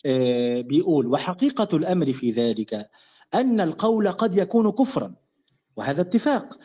آه، 0.05 0.61
بيقول 0.61 1.07
وحقيقة 1.07 1.77
الأمر 1.77 2.13
في 2.13 2.31
ذلك 2.31 2.89
أن 3.33 3.61
القول 3.61 4.07
قد 4.11 4.37
يكون 4.37 4.71
كفرا 4.71 5.13
وهذا 5.77 6.01
اتفاق 6.01 6.59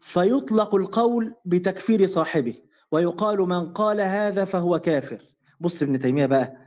فيطلق 0.00 0.74
القول 0.74 1.34
بتكفير 1.44 2.06
صاحبه 2.06 2.54
ويقال 2.92 3.38
من 3.38 3.72
قال 3.72 4.00
هذا 4.00 4.44
فهو 4.44 4.78
كافر 4.78 5.22
بص 5.60 5.82
ابن 5.82 5.98
تيمية 5.98 6.26
بقى 6.26 6.63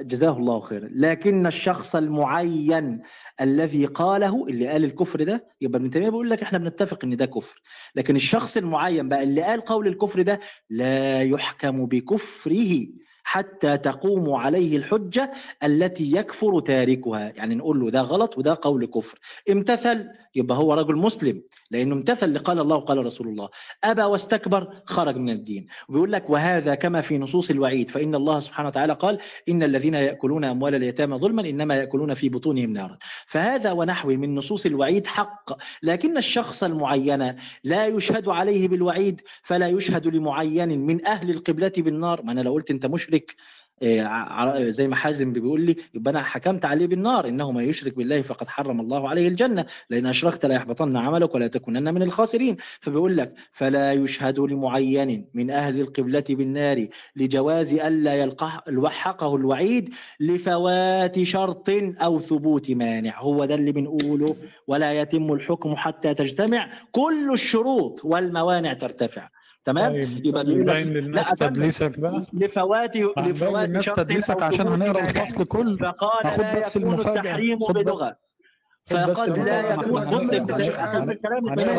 جزاه 0.00 0.36
الله 0.38 0.60
خيرا. 0.60 0.88
لكن 0.92 1.46
الشخص 1.46 1.96
المعين 1.96 3.02
الذي 3.40 3.86
قاله 3.86 4.46
اللي 4.48 4.68
قال 4.68 4.84
الكفر 4.84 5.22
ده 5.24 5.46
يبقى 5.60 5.78
ابن 5.78 5.90
تيمية 5.90 6.08
بيقول 6.10 6.30
لك 6.30 6.42
إحنا 6.42 6.58
بنتفق 6.58 7.04
إن 7.04 7.16
ده 7.16 7.26
كفر. 7.26 7.62
لكن 7.94 8.16
الشخص 8.16 8.56
المعين 8.56 9.08
بقى 9.08 9.22
اللي 9.22 9.42
قال 9.42 9.60
قول 9.60 9.86
الكفر 9.86 10.22
ده 10.22 10.40
لا 10.70 11.22
يحكم 11.22 11.86
بكفره 11.86 12.86
حتى 13.28 13.78
تقوم 13.78 14.32
عليه 14.34 14.76
الحجة 14.76 15.32
التي 15.64 16.12
يكفر 16.16 16.60
تاركها. 16.60 17.32
يعني 17.36 17.54
نقول 17.54 17.80
له 17.80 17.90
ده 17.90 18.00
غلط 18.00 18.38
وده 18.38 18.58
قول 18.62 18.86
كفر. 18.86 19.18
امتثل 19.50 20.08
يبقى 20.36 20.58
هو 20.58 20.74
رجل 20.74 20.96
مسلم 20.96 21.42
لأنه 21.70 21.94
امتثل 21.94 22.34
لقال 22.34 22.58
الله 22.60 22.76
وقال 22.76 23.06
رسول 23.06 23.28
الله. 23.28 23.48
أبى 23.84 24.02
واستكبر 24.02 24.68
خرج 24.84 25.16
من 25.16 25.30
الدين. 25.30 25.66
وبيقول 25.88 26.12
لك 26.12 26.30
وهذا 26.30 26.74
كما 26.74 27.00
في 27.00 27.18
نصوص 27.18 27.50
الوعيد 27.50 27.90
فإن 27.90 28.14
الله 28.14 28.40
سبحانه 28.40 28.68
وتعالى 28.68 28.92
قال 28.92 29.18
إن 29.48 29.62
الذين 29.62 29.94
يأكلون 29.94 30.44
أموال 30.44 30.74
اليتامى 30.74 31.16
ظلما 31.16 31.48
إنما 31.48 31.76
يأكلون 31.76 32.14
في 32.14 32.28
بطونهم 32.28 32.72
نارا. 32.72 32.98
فهذا 33.26 33.72
ونحوه 33.72 34.16
من 34.16 34.34
نصوص 34.34 34.66
الوعيد 34.66 35.06
حق 35.06 35.52
لكن 35.82 36.16
الشخص 36.16 36.64
المعين 36.64 37.34
لا 37.64 37.86
يشهد 37.86 38.28
عليه 38.28 38.68
بالوعيد 38.68 39.20
فلا 39.42 39.68
يشهد 39.68 40.06
لمعين 40.06 40.78
من 40.78 41.06
أهل 41.06 41.30
القبلة 41.30 41.72
بالنار. 41.78 42.22
ما 42.22 42.32
أنا 42.32 42.40
لو 42.40 42.52
قلت 42.52 42.70
أنت 42.70 42.86
مشرك 42.86 43.34
زي 44.68 44.88
ما 44.88 44.96
حازم 44.96 45.32
بيقول 45.32 45.60
لي 45.60 45.76
يبقى 45.94 46.10
أنا 46.10 46.22
حكمت 46.22 46.64
عليه 46.64 46.86
بالنار 46.86 47.28
انه 47.28 47.52
من 47.52 47.64
يشرك 47.64 47.96
بالله 47.96 48.22
فقد 48.22 48.48
حرم 48.48 48.80
الله 48.80 49.08
عليه 49.08 49.28
الجنة. 49.28 49.66
لأن 49.90 50.06
أشركت 50.06 50.46
لا 50.46 50.54
يحبطن 50.54 50.96
عملك 50.96 51.34
ولا 51.34 51.46
تكونن 51.46 51.94
من 51.94 52.02
الخاسرين. 52.02 52.56
فبيقول 52.80 53.16
لك 53.16 53.34
فلا 53.52 53.92
يشهد 53.92 54.38
لمعين 54.38 55.24
من 55.34 55.50
أهل 55.50 55.80
القبلة 55.80 56.24
بالنار 56.28 56.86
لجواز 57.16 57.72
الا 57.72 58.14
يلحقه 58.68 59.36
الوعيد 59.36 59.94
لفوات 60.20 61.22
شرط 61.22 61.70
أو 62.02 62.18
ثبوت 62.18 62.70
مانع. 62.70 63.20
هو 63.20 63.44
ده 63.44 63.54
اللي 63.54 63.72
بنقوله. 63.72 64.36
ولا 64.66 64.92
يتم 64.92 65.32
الحكم 65.32 65.76
حتى 65.76 66.14
تجتمع. 66.14 66.68
كل 66.92 67.32
الشروط 67.32 68.04
والموانع 68.04 68.72
ترتفع. 68.72 69.28
تمام 69.66 69.92
طيب 69.92 70.26
يبقى 70.26 70.44
بيقول 70.44 70.66
لك 70.66 70.86
لا. 71.16 71.34
تدليسك 71.48 71.98
بقى 71.98 72.26
لفوات 72.32 72.96
لفوات 72.96 73.80
شرط 73.80 73.96
تدليسك 73.96 74.42
عشان 74.42 74.68
هنقرأ. 74.68 75.00
الفصل 75.04 75.44
كله 75.44 75.76
فقال 75.76 76.38
لا 76.40 76.58
بس 76.60 76.76
يكون 76.76 76.92
المفاجأة. 76.94 77.20
التحريم 77.20 77.58
بس 77.58 77.66
فقد 78.90 79.38
لا. 79.38 79.72
يكون 79.74 80.10
بص 80.10 80.32
ابن 80.32 80.54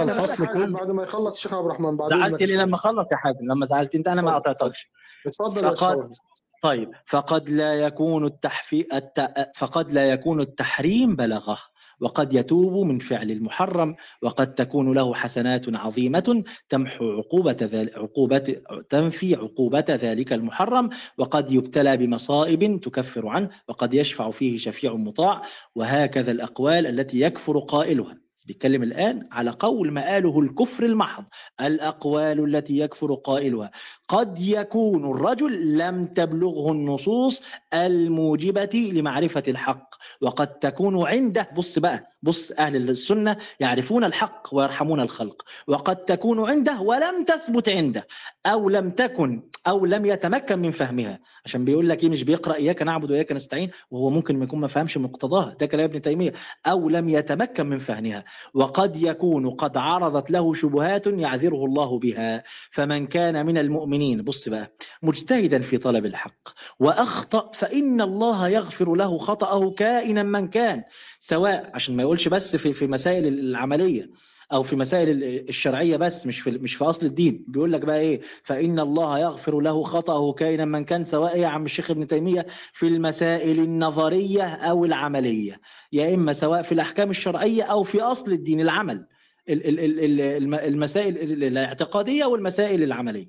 الفصل. 0.09 0.45
كله. 0.47 0.65
بعد 0.79 0.91
ما 0.91 1.03
يخلص 1.03 1.35
الشيخ 1.35 1.53
عبد 1.53 1.65
الرحمن 1.65 1.97
بعد 1.97 2.09
زعلت 2.09 2.43
لي 2.43 2.55
لما 2.55 2.77
خلص 2.77 3.11
يا 3.11 3.17
حازم 3.17 3.45
لما 3.51 3.65
زعلت 3.65 3.95
أنت 3.95 4.07
أنا 4.07 4.21
ما 4.21 4.35
قطعتكش 4.35 4.89
اتفضل 5.27 5.63
يا 5.65 5.69
فقال- 5.75 6.07
شيخ 6.09 6.17
طيب 6.63 6.91
فقد 7.05 7.49
لا 7.49 7.73
يكون 7.73 8.25
التحفي 8.25 8.85
الت... 8.93 9.31
فقد 9.55 9.91
لا 9.91 10.05
يكون 10.11 10.41
التحريم 10.41 11.15
بلغة 11.15 11.57
وقد 11.99 12.33
يتوب 12.33 12.85
من 12.85 12.99
فعل 12.99 13.31
المحرم 13.31 13.95
وقد 14.21 14.53
تكون 14.53 14.93
له 14.93 15.13
حسنات 15.13 15.75
عظيمة 15.75 16.43
تمحو 16.69 17.11
عقوبة 17.11 17.57
ذلك 17.61 17.97
عقوبة 17.97 18.55
تنفي 18.89 19.35
عقوبة 19.35 19.85
ذلك 19.89 20.33
المحرم 20.33 20.89
وقد 21.17 21.51
يبتلى 21.51 21.97
بمصائب 21.97 22.81
تكفر 22.81 23.27
عنه 23.27 23.49
وقد 23.67 23.93
يشفع 23.93 24.31
فيه 24.31 24.57
شفيع 24.57 24.95
مطاع 24.95 25.41
وهكذا 25.75 26.31
الأقوال 26.31 26.87
التي 26.87 27.19
يكفر 27.19 27.59
قائلها. 27.59 28.26
بيتكلم 28.47 28.83
الآن 28.83 29.27
على 29.31 29.49
قول 29.49 29.91
مآله 29.91 30.39
الكفر 30.39 30.83
المحض 30.85 31.23
الأقوال 31.61 32.55
التي 32.55 32.77
يكفر 32.77 33.13
قائلها. 33.13 33.71
قد 34.07 34.39
يكون 34.41 35.11
الرجل 35.11 35.77
لم 35.77 36.05
تبلغه 36.05 36.71
النصوص 36.71 37.41
الموجبة 37.73 38.91
لمعرفة 38.93 39.43
الحق 39.47 39.95
وقد 40.21 40.47
تكون 40.59 41.07
عنده 41.07 41.49
بص 41.57 41.79
بقى 41.79 42.11
بص 42.23 42.51
أهل 42.51 42.89
السنة 42.89 43.37
يعرفون 43.59 44.03
الحق 44.03 44.47
ويرحمون 44.51 44.99
الخلق 44.99 45.41
وقد 45.67 45.95
تكون 45.95 46.49
عنده 46.49 46.81
ولم 46.81 47.25
تثبت 47.25 47.69
عنده. 47.69 48.07
أو 48.47 48.69
لم 48.69 48.89
تكن 48.89 49.41
أو 49.67 49.85
لم 49.85 50.05
يتمكن 50.05 50.59
من 50.59 50.71
فهمها. 50.71 51.19
عشان 51.45 51.65
بيقول 51.65 51.89
لك 51.89 52.03
إيه 52.03 52.09
مش 52.09 52.23
بيقرأ 52.23 52.55
إياك 52.55 52.81
نعبد 52.81 53.11
وإياك 53.11 53.31
نستعين 53.31 53.71
وهو 53.91 54.09
ممكن 54.09 54.37
ما 54.37 54.43
يكون 54.45 54.59
ما 54.59 54.67
فهمش 54.67 54.97
مقتضاها. 54.97 55.55
ده 55.59 55.65
كلام 55.65 55.85
ابن 55.85 56.01
تيمية. 56.01 56.33
أو 56.65 56.89
لم 56.89 57.09
يتمكن 57.09 57.65
من 57.65 57.77
فهمها. 57.77 58.23
وقد 58.53 58.95
يكون 58.95 59.49
قد 59.49 59.77
عرضت 59.77 60.31
له 60.31 60.53
شبهات 60.53 61.07
يعذره 61.07 61.65
الله 61.65 61.99
بها. 61.99 62.43
فمن 62.71 63.07
كان 63.07 63.45
من 63.45 63.57
المؤمنين 63.57 64.21
بص 64.21 64.49
بقى 64.49 64.71
مجتهدا 65.03 65.59
في 65.59 65.77
طلب 65.77 66.05
الحق. 66.05 66.49
وأخطأ 66.79 67.51
فإن 67.53 68.01
الله 68.01 68.47
يغفر 68.47 68.95
له 68.95 69.17
خطأه 69.17 69.71
كائنا 69.71 70.23
من 70.23 70.47
كان. 70.47 70.83
سواء 71.19 71.71
عشان 71.73 71.95
ما 71.95 72.03
يقولش 72.03 72.27
بس 72.27 72.55
في 72.55 72.73
في 72.73 72.87
مسائل 72.87 73.27
العملية. 73.27 74.26
أو 74.51 74.63
في 74.63 74.75
مسائل 74.75 75.23
الشرعية 75.49 75.97
بس 75.97 76.27
مش 76.27 76.39
في 76.39 76.51
مش 76.51 76.75
في 76.75 76.83
أصل 76.85 77.05
الدين. 77.05 77.45
بيقول 77.47 77.71
لك 77.71 77.81
بقى 77.81 77.99
إيه؟ 77.99 78.21
فإن 78.43 78.79
الله 78.79 79.19
يغفر 79.19 79.59
له 79.59 79.83
خطأه 79.83 80.31
كائنا 80.33 80.65
من 80.65 80.85
كان 80.85 81.05
سواء 81.05 81.39
يا 81.39 81.47
عم 81.47 81.65
الشيخ 81.65 81.91
ابن 81.91 82.07
تيمية 82.07 82.45
في 82.73 82.87
المسائل 82.87 83.59
النظرية 83.59 84.43
أو 84.43 84.85
العملية. 84.85 85.61
يا 85.93 86.13
إما 86.13 86.33
سواء 86.33 86.61
في 86.61 86.71
الأحكام 86.71 87.09
الشرعية 87.09 87.63
أو 87.63 87.83
في 87.83 88.01
أصل 88.01 88.31
الدين 88.31 88.61
العمل. 88.61 89.05
المسائل 89.49 91.43
الاعتقادية 91.43 92.25
والمسائل 92.25 92.83
العملية. 92.83 93.27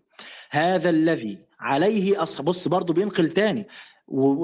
هذا 0.51 0.91
الذي 0.91 1.39
عليه 1.61 2.23
أصح 2.23 2.43
بص 2.43 2.69
برضه 2.69 2.95
بينقل 2.95 3.31
تاني. 3.31 3.67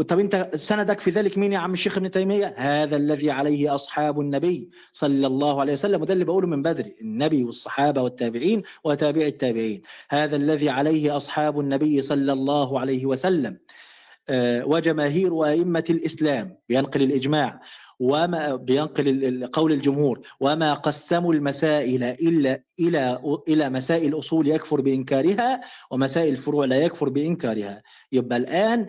طب 0.09 0.19
انت 0.19 0.51
سندك 0.55 1.01
في 1.01 1.11
ذلك 1.11 1.39
مين 1.39 1.53
يا 1.53 1.59
عم 1.59 1.73
الشيخ 1.73 1.99
ابن 1.99 2.11
تيمية؟ 2.11 2.55
هذا 2.57 2.97
الذي 2.97 3.31
عليه 3.31 3.75
أصحاب 3.75 4.21
النبي 4.21 4.71
صلى 4.93 5.27
الله 5.27 5.61
عليه 5.61 5.73
وسلم 5.73 6.03
وده 6.03 6.15
اللي 6.15 6.25
بقوله 6.25 6.47
من 6.47 6.63
بدري 6.63 6.97
النبي 7.01 7.45
والصحابة 7.45 8.03
والتابعين 8.03 8.63
وتابع 8.85 9.23
التابعين. 9.23 9.83
هذا 10.11 10.37
الذي 10.37 10.69
عليه 10.69 11.17
أصحاب 11.17 11.61
النبي 11.61 12.01
صلى 12.01 12.33
الله 12.33 12.81
عليه 12.81 13.07
وسلم. 13.07 13.59
وجماهير 14.65 15.45
ائمه 15.45 15.85
الإسلام 15.91 16.57
بينقل 16.69 17.03
الإجماع. 17.03 17.61
وما 18.01 18.57
بينقل 18.57 19.47
قول 19.53 19.73
الجمهور 19.73 20.21
وما 20.41 20.75
قسموا 20.75 21.35
المسائل 21.35 22.05
إلا 22.05 22.63
إلى 22.81 23.21
إلى 23.49 23.71
مسائل 23.71 24.19
أصول 24.19 24.49
يكفر 24.49 24.81
بإنكارها 24.81 25.61
ومسائل 25.91 26.33
الفروع 26.33 26.65
لا 26.65 26.77
يكفر 26.77 27.09
بإنكارها. 27.09 27.83
يبقى 28.13 28.37
الآن 28.39 28.89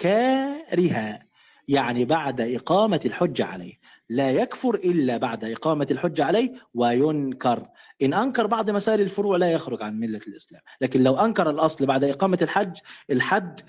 بإنكارها 0.00 1.26
يعني 1.68 2.04
بعد 2.04 2.40
إقامة 2.40 3.00
الحجة 3.04 3.44
عليه. 3.44 3.80
لا 4.08 4.30
يكفر 4.30 4.74
إلا 4.74 5.16
بعد 5.16 5.44
إقامة 5.44 5.86
الحجة 5.90 6.24
عليه 6.24 6.52
وينكر. 6.74 7.68
إن 8.02 8.14
أنكر 8.14 8.46
بعض 8.46 8.70
مسائل 8.70 9.00
الفروع 9.00 9.36
لا 9.36 9.52
يخرج 9.52 9.82
عن 9.82 10.00
ملة 10.00 10.20
الإسلام. 10.28 10.62
لكن 10.80 11.02
لو 11.02 11.16
أنكر 11.16 11.50
الأصل 11.50 11.86
بعد 11.86 12.04
إقامة 12.04 12.38
الحج 12.42 12.76
الحد 13.10 13.60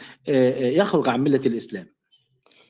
يخرج 0.57 1.09
عن 1.09 1.21
ملة 1.21 1.41
الإسلام. 1.45 1.87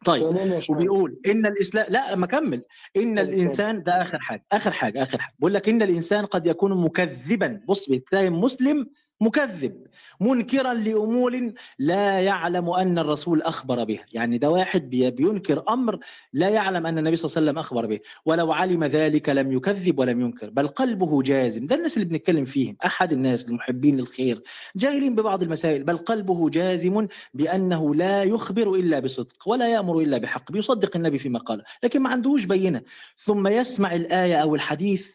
طيب 0.05 0.35
وبيقول 0.69 1.19
إن 1.25 1.45
الإسلام 1.45 1.85
لا 1.89 2.11
لما 2.11 2.25
اكمل 2.25 2.61
إن 2.97 3.19
الإنسان 3.19 3.83
ده 3.83 4.01
آخر 4.01 4.19
حاجة 4.19 4.43
آخر 4.51 4.71
حاجة 4.71 5.03
آخر 5.03 5.17
حاجة. 5.19 5.33
بيقول 5.39 5.53
لك 5.53 5.69
إن 5.69 5.81
الإنسان 5.81 6.25
قد 6.25 6.47
يكون 6.47 6.83
مكذبا. 6.83 7.61
بص 7.67 7.89
بيتهم 7.89 8.41
مسلم 8.41 8.87
مكذب 9.21 9.87
منكرا 10.19 10.73
لأمور 10.73 11.51
لا 11.79 12.19
يعلم 12.19 12.69
أن 12.69 12.99
الرسول 12.99 13.41
أخبر 13.41 13.83
به. 13.83 13.99
يعني 14.13 14.37
ده 14.37 14.49
واحد 14.49 14.89
بينكر 14.89 15.63
أمر 15.69 15.99
لا 16.33 16.49
يعلم 16.49 16.85
أن 16.85 16.97
النبي 16.97 17.15
صلى 17.15 17.25
الله 17.25 17.37
عليه 17.37 17.47
وسلم 17.47 17.59
أخبر 17.59 17.85
به. 17.85 17.99
ولو 18.25 18.51
علم 18.51 18.83
ذلك 18.83 19.29
لم 19.29 19.51
يكذب 19.51 19.99
ولم 19.99 20.21
ينكر 20.21 20.49
بل 20.49 20.67
قلبه 20.67 21.21
جازم. 21.23 21.65
ده 21.65 21.75
الناس 21.75 21.97
اللي 21.97 22.05
بنتكلم 22.09 22.45
فيهم 22.45 22.77
أحد 22.85 23.11
الناس 23.11 23.45
المحبين 23.45 23.97
للخير 23.97 24.43
جاهلين 24.75 25.15
ببعض 25.15 25.43
المسائل 25.43 25.83
بل 25.83 25.97
قلبه 25.97 26.49
جازم 26.49 27.07
بأنه 27.33 27.95
لا 27.95 28.23
يخبر 28.23 28.73
إلا 28.75 28.99
بصدق 28.99 29.47
ولا 29.49 29.67
يأمر 29.67 29.99
إلا 29.99 30.17
بحق 30.17 30.51
بيصدق 30.51 30.95
النبي 30.95 31.19
فيما 31.19 31.39
قال 31.39 31.63
لكن 31.83 32.01
ما 32.01 32.09
عندهوش 32.09 32.45
بينة. 32.45 32.81
ثم 33.17 33.47
يسمع 33.47 33.95
الآية 33.95 34.35
أو 34.41 34.55
الحديث 34.55 35.07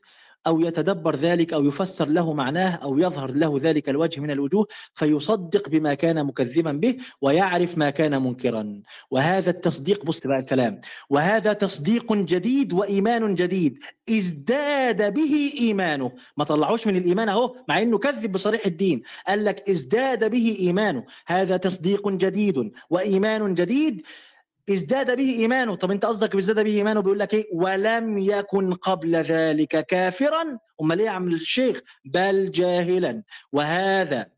أو 0.46 0.60
يتدبر 0.60 1.16
ذلك 1.16 1.52
أو 1.52 1.64
يفسر 1.64 2.08
له 2.08 2.32
معناه 2.32 2.70
أو 2.70 2.98
يظهر 2.98 3.30
له 3.30 3.60
ذلك 3.62 3.88
الوجه 3.88 4.20
من 4.20 4.30
الوجوه 4.30 4.66
فيصدق 4.94 5.68
بما 5.68 5.94
كان 5.94 6.24
مكذبا 6.26 6.72
به 6.72 6.96
ويعرف 7.20 7.78
ما 7.78 7.90
كان 7.90 8.22
منكرا. 8.22 8.82
وهذا 9.10 9.50
التصديق 9.50 10.04
بص 10.04 10.26
بقى 10.26 10.38
الكلام 10.38 10.80
وهذا 11.10 11.52
تصديق 11.52 12.12
جديد 12.12 12.72
وإيمان 12.72 13.34
جديد 13.34 13.78
ازداد 14.10 15.14
به 15.14 15.52
إيمانه. 15.60 16.12
ما 16.36 16.44
طلعوش 16.44 16.86
من 16.86 16.96
الإيمان 16.96 17.28
أهو 17.28 17.56
مع 17.68 17.82
أنه 17.82 17.98
كذب 17.98 18.32
بصريح 18.32 18.66
الدين. 18.66 19.02
قال 19.28 19.44
لك 19.44 19.70
ازداد 19.70 20.30
به 20.30 20.56
إيمانه. 20.60 21.04
هذا 21.26 21.56
تصديق 21.56 22.08
جديد 22.08 22.72
وإيمان 22.90 23.54
جديد 23.54 24.02
ازداد 24.70 25.16
به 25.16 25.30
إيمانه. 25.38 25.74
طب 25.76 25.90
أنت 25.90 26.04
قصدك 26.06 26.34
ازداد 26.34 26.64
به 26.64 26.74
إيمانه 26.74 27.00
بيقول 27.00 27.18
لك 27.18 27.34
إيه؟ 27.34 27.46
ولم 27.52 28.18
يكن 28.18 28.74
قبل 28.74 29.16
ذلك 29.16 29.86
كافرا. 29.86 30.58
أمال 30.80 30.98
إيه 30.98 31.06
يا 31.06 31.10
عم 31.10 31.28
الشيخ؟ 31.28 31.80
بل 32.04 32.50
جاهلا. 32.50 33.22
وهذا 33.52 34.35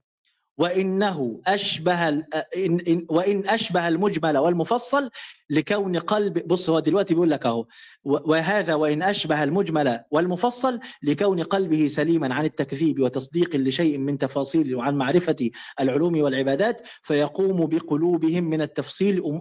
وإنه 0.59 1.41
أشبه 1.47 2.09
إن 2.09 3.07
وإن 3.09 3.49
أشبه 3.49 3.89
المجمل 3.89 4.39
والمفصل 4.39 5.11
لكون 5.51 5.99
قلب 5.99 6.49
بص 6.49 6.71
هو 6.71 6.81
دلوقتي 6.81 7.15
بيقول 7.15 7.31
لك 7.31 7.47
أهو 7.47 7.67
وهذا 8.05 8.75
وإن 8.75 9.03
أشبه 9.03 9.45
المجمل 9.45 10.01
والمفصل 10.11 10.81
لكون 11.03 11.43
قلبه 11.43 11.89
سليما 11.89 12.35
عن 12.35 12.45
التكذيب 12.45 13.01
وتصديق 13.01 13.57
لشيء 13.57 13.99
من 13.99 14.19
تفاصيل 14.19 14.77
وعن 14.77 14.95
معرفة 14.95 15.51
العلوم 15.81 16.21
والعبادات 16.21 16.83
فيقوم 17.03 17.67
بقلوبهم 17.67 18.45
من 18.45 18.63
التفصيل 18.63 19.41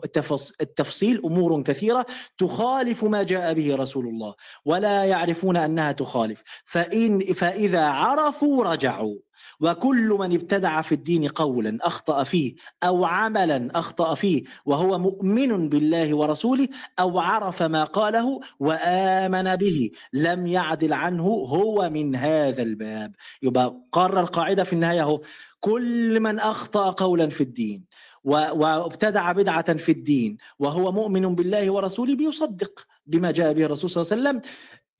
التفصيل 0.61 1.21
أمور 1.25 1.63
كثيرة 1.63 2.05
تخالف 2.37 3.03
ما 3.03 3.23
جاء 3.23 3.53
به 3.53 3.75
رسول 3.75 4.07
الله 4.07 4.35
ولا 4.65 5.03
يعرفون 5.05 5.57
أنها 5.57 5.91
تخالف. 5.91 6.43
فان 6.65 7.19
فإذا 7.19 7.81
عرفوا 7.85 8.63
رجعوا. 8.63 9.26
وكل 9.59 10.15
من 10.19 10.33
ابتدع 10.33 10.81
في 10.81 10.91
الدين 10.91 11.27
قولا 11.27 11.77
أخطأ 11.81 12.23
فيه 12.23 12.55
أو 12.83 13.05
عملا 13.05 13.69
أخطأ 13.75 14.13
فيه 14.13 14.43
وهو 14.65 14.99
مؤمن 14.99 15.69
بالله 15.69 16.15
ورسوله 16.15 16.67
أو 16.99 17.19
عرف 17.19 17.63
ما 17.63 17.83
قاله 17.83 18.39
وآمن 18.59 19.55
به 19.55 19.91
لم 20.13 20.47
يعدل 20.47 20.93
عنه 20.93 21.23
هو 21.27 21.89
من 21.89 22.15
هذا 22.15 22.61
الباب. 22.63 23.15
يبقى 23.41 23.77
قرر 23.91 24.19
القاعدة 24.19 24.63
في 24.63 24.73
النهاية 24.73 25.01
أهو. 25.01 25.21
كل 25.59 26.19
من 26.19 26.39
أخطأ 26.39 26.89
قولا 26.91 27.29
في 27.29 27.41
الدين 27.41 27.83
وابتدع 28.23 29.31
بدعة 29.31 29.73
في 29.77 29.91
الدين 29.91 30.37
وهو 30.59 30.91
مؤمن 30.91 31.35
بالله 31.35 31.71
ورسوله 31.71 32.15
بيصدق 32.15 32.85
بما 33.05 33.31
جاء 33.31 33.53
به 33.53 33.65
الرسول 33.65 33.89
صلى 33.89 34.01
الله 34.01 34.11
عليه 34.29 34.39
وسلم. 34.39 34.51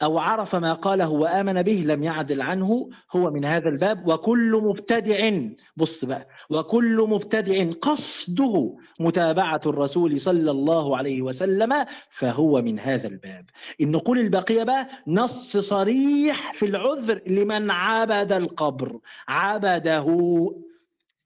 أو 0.03 0.19
عرف 0.19 0.55
ما 0.55 0.73
قاله 0.73 1.09
وآمن 1.09 1.61
به 1.61 1.83
لم 1.85 2.03
يعدل 2.03 2.41
عنه 2.41 2.89
هو 3.11 3.31
من 3.31 3.45
هذا 3.45 3.69
الباب. 3.69 4.07
وكل 4.07 4.61
مبتدع 4.63 5.39
بص 5.77 6.05
بقى 6.05 6.27
وكل 6.49 7.05
مبتدع 7.09 7.71
قصده 7.81 8.77
متابعة 8.99 9.61
الرسول 9.65 10.21
صلى 10.21 10.51
الله 10.51 10.97
عليه 10.97 11.21
وسلم 11.21 11.85
فهو 12.09 12.61
من 12.61 12.79
هذا 12.79 13.07
الباب. 13.07 13.45
النقول 13.81 14.19
الباقية 14.19 14.63
بقى 14.63 14.89
نص 15.07 15.57
صريح 15.57 16.53
في 16.53 16.65
العذر 16.65 17.21
لمن 17.27 17.71
عبد 17.71 18.31
القبر. 18.31 18.99
عبده 19.27 20.05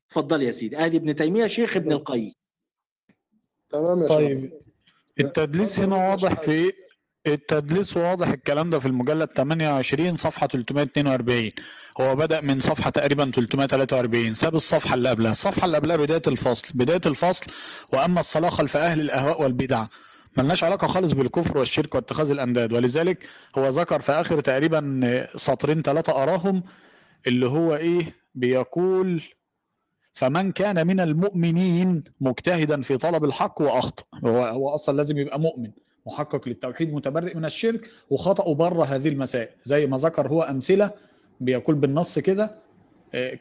تفضل 0.10 0.42
يا 0.42 0.52
سيدي. 0.52 0.86
آدي 0.86 0.98
ابن 0.98 1.16
تيمية 1.16 1.48
شيخ 1.48 1.78
ابن 1.78 1.92
القيم. 1.92 2.34
تمام 3.70 4.02
يا 4.02 4.08
طيب 4.08 4.54
التدليس 5.20 5.80
هنا 5.80 6.10
واضح 6.10 6.42
في 6.42 6.72
التدليس 7.28 7.98
واضح 7.98 8.28
الكلام 8.28 8.70
ده 8.70 8.80
في 8.80 8.86
المجلد 8.88 9.30
28 9.36 10.18
صفحة 10.18 10.48
342 10.48 11.50
هو 12.02 12.16
بدأ 12.16 12.42
من 12.42 12.60
صفحة 12.60 12.90
تقريبا 12.90 13.32
343 13.36 14.34
ساب 14.34 14.56
الصفحة 14.56 14.94
اللي 14.96 15.10
قبلها. 15.10 15.32
الصفحة 15.32 15.66
اللي 15.66 15.78
قبلها 15.78 15.96
بداية 15.98 16.22
الفصل. 16.28 16.68
بداية 16.74 17.02
الفصل 17.06 17.46
وأما 17.94 18.20
الصلاة 18.20 18.50
خلف 18.50 18.78
أهل 18.78 19.00
الأهواء 19.00 19.42
والبدع. 19.44 19.86
ملناش 20.38 20.64
علاقة 20.64 20.88
خالص 20.88 21.12
بالكفر 21.12 21.58
والشرك 21.58 21.96
واتخاذ 21.96 22.32
الأنداد. 22.32 22.74
ولذلك 22.74 23.28
هو 23.58 23.68
ذكر 23.70 24.00
في 24.02 24.12
آخر 24.12 24.42
تقريبا 24.42 25.28
سطرين 25.36 25.82
ثلاثة 25.82 26.24
أراهم 26.24 26.64
اللي 27.28 27.48
هو 27.48 27.76
إيه؟ 27.76 28.16
بيقول 28.36 29.22
فمن 30.14 30.52
كان 30.52 30.88
من 30.88 31.00
المؤمنين 31.00 32.04
مجتهدا 32.22 32.82
في 32.82 32.98
طلب 32.98 33.24
الحق 33.26 33.62
وأخطأ. 33.62 34.04
هو 34.26 34.46
هو 34.46 34.70
أصلا 34.70 34.98
لازم 34.98 35.18
يبقى 35.18 35.40
مؤمن. 35.40 35.72
محقق 36.08 36.48
للتوحيد 36.48 36.94
متبرئ 36.94 37.36
من 37.36 37.46
الشرك 37.46 37.90
وخطأه 38.10 38.54
بره 38.54 38.84
هذه 38.84 39.10
المسائل. 39.10 39.50
زي 39.64 39.88
ما 39.88 39.98
ذكر 39.98 40.28
هو 40.28 40.42
أمثلة 40.42 40.92
بيقول 41.40 41.76
بالنص 41.76 42.20
كده 42.20 42.56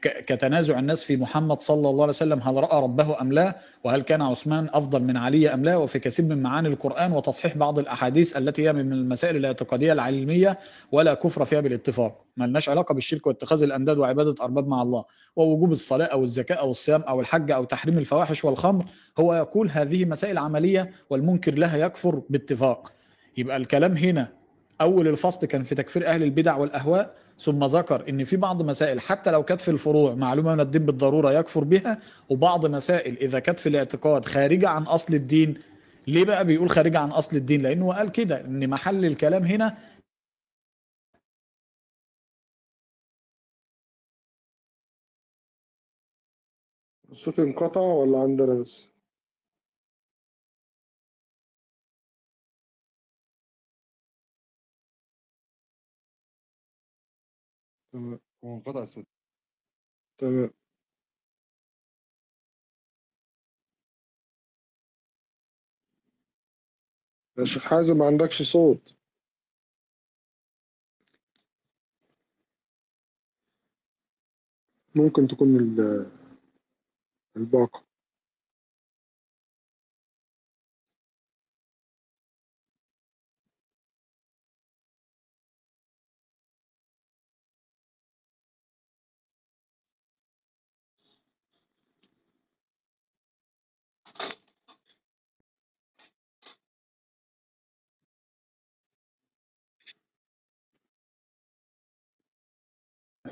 كتنازع 0.03 0.79
الناس 0.79 1.03
في 1.05 1.17
محمد 1.17 1.63
صلى 1.63 1.89
الله 1.91 2.03
عليه 2.03 2.09
وسلم 2.13 2.41
هل 2.41 2.55
رأى 2.55 2.83
ربه 2.83 3.21
أم 3.21 3.33
لا؟ 3.33 3.57
وهل 3.85 4.03
كان 4.03 4.23
عثمان 4.23 4.69
أفضل 4.73 5.03
من 5.03 5.17
علي 5.17 5.55
أم 5.55 5.65
لا؟ 5.65 5.77
وفي 5.77 5.99
كثير 5.99 6.25
من 6.27 6.43
معاني 6.43 6.69
القرآن 6.69 7.13
وتصحيح 7.13 7.57
بعض 7.57 7.79
الأحاديث 7.79 8.37
التي 8.37 8.69
هي 8.69 8.73
من 8.73 8.93
المسائل 8.93 9.37
الاعتقادية 9.37 9.93
العلمية 9.93 10.59
ولا 10.93 11.15
كفر 11.15 11.45
فيها 11.45 11.61
بالاتفاق. 11.61 12.25
ما 12.37 12.45
لناش 12.45 12.69
علاقة 12.69 12.95
بالشرك 12.95 13.27
واتخاذ 13.27 13.63
الأنداد 13.63 13.99
وعبادة 13.99 14.35
أرباب 14.43 14.69
مع 14.69 14.83
الله. 14.83 15.05
ووجوب 15.37 15.73
الصلاة 15.73 16.07
أو 16.07 16.23
الزكاة 16.23 16.57
أو 16.57 16.71
الصيام 16.71 17.03
أو 17.03 17.21
الحج 17.21 17.51
أو 17.51 17.65
تحريم 17.65 17.99
الفواحش 17.99 18.45
والخمر 18.45 18.85
هو 19.19 19.35
يقول 19.35 19.69
هذه 19.71 20.05
مسائل 20.05 20.39
عملية 20.39 20.91
والمنكر 21.11 21.55
لها 21.55 21.77
يكفر 21.77 22.23
باتفاق. 22.31 22.93
يبقى 23.37 23.57
الكلام 23.57 23.97
هنا 23.97 24.29
أول 24.81 25.09
الفصل 25.09 25.47
كان 25.47 25.63
في 25.65 25.75
تكفير 25.75 26.07
أهل 26.07 26.23
البدع 26.23 26.57
والأهواء 26.57 27.15
ثم 27.41 27.65
ذكر 27.65 28.09
إن 28.09 28.25
في 28.25 28.37
بعض 28.37 28.63
مسائل 28.63 29.01
حتى 29.01 29.31
لو 29.31 29.43
كانت 29.43 29.61
في 29.61 29.71
الفروع 29.71 30.15
معلومة 30.15 30.55
من 30.55 30.61
الدين 30.61 30.87
بالضرورة 30.87 31.33
يكفر 31.33 31.65
بها 31.65 31.99
وبعض 32.29 32.67
مسائل 32.67 33.17
إذا 33.17 33.39
كانت 33.39 33.61
في 33.61 33.69
الاعتقاد 33.69 34.25
خارجة 34.25 34.69
عن 34.69 34.83
أصل 34.83 35.15
الدين 35.15 35.55
ليه 36.07 36.25
بقى 36.25 36.45
بيقول 36.45 36.71
خارجة 36.71 36.99
عن 36.99 37.11
أصل 37.11 37.37
الدين؟ 37.37 37.63
لأنه 37.63 37.93
قال 37.95 38.13
كده 38.13 38.41
إن 38.41 38.69
محل 38.71 39.05
الكلام 39.05 39.43
هنا 39.45 39.77
الصوت 47.11 47.39
انقطع 47.39 47.81
ولا 47.81 48.19
عندنا 48.19 48.55
بس؟ 48.55 48.89
تمام. 57.93 58.21
هو 58.45 58.55
انقطع 58.55 58.83
الصوت. 58.83 59.07
تمام. 60.19 60.51
يا 67.39 67.45
شيخ 67.45 67.65
حازم 67.65 67.99
ما 67.99 68.07
عندكش 68.07 68.43
صوت. 68.43 68.95
ممكن 74.95 75.29
تكون 75.29 75.57
ال- 75.57 76.11
الباقة. 77.37 77.90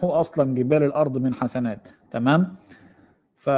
هو 0.05 0.11
أصلا 0.11 0.55
جبال 0.55 0.83
الأرض 0.83 1.19
من 1.19 1.35
حسنات 1.35 1.89
تمام؟ 2.11 2.57
ف 3.37 3.51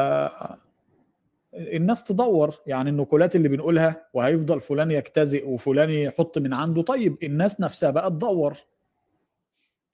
الناس 1.55 2.05
تدور 2.05 2.55
يعني 2.67 2.91
النقولات 2.91 3.36
اللي 3.36 3.49
بنقولها 3.49 4.07
وهيفضل 4.15 4.60
فلان 4.60 4.91
يجتزئ 4.91 5.49
وفلان 5.49 5.91
يحط 5.91 6.39
من 6.39 6.52
عنده. 6.55 6.83
طيب 6.83 7.17
الناس 7.23 7.60
نفسها 7.60 7.91
بقى 7.91 8.10
تدور. 8.10 8.57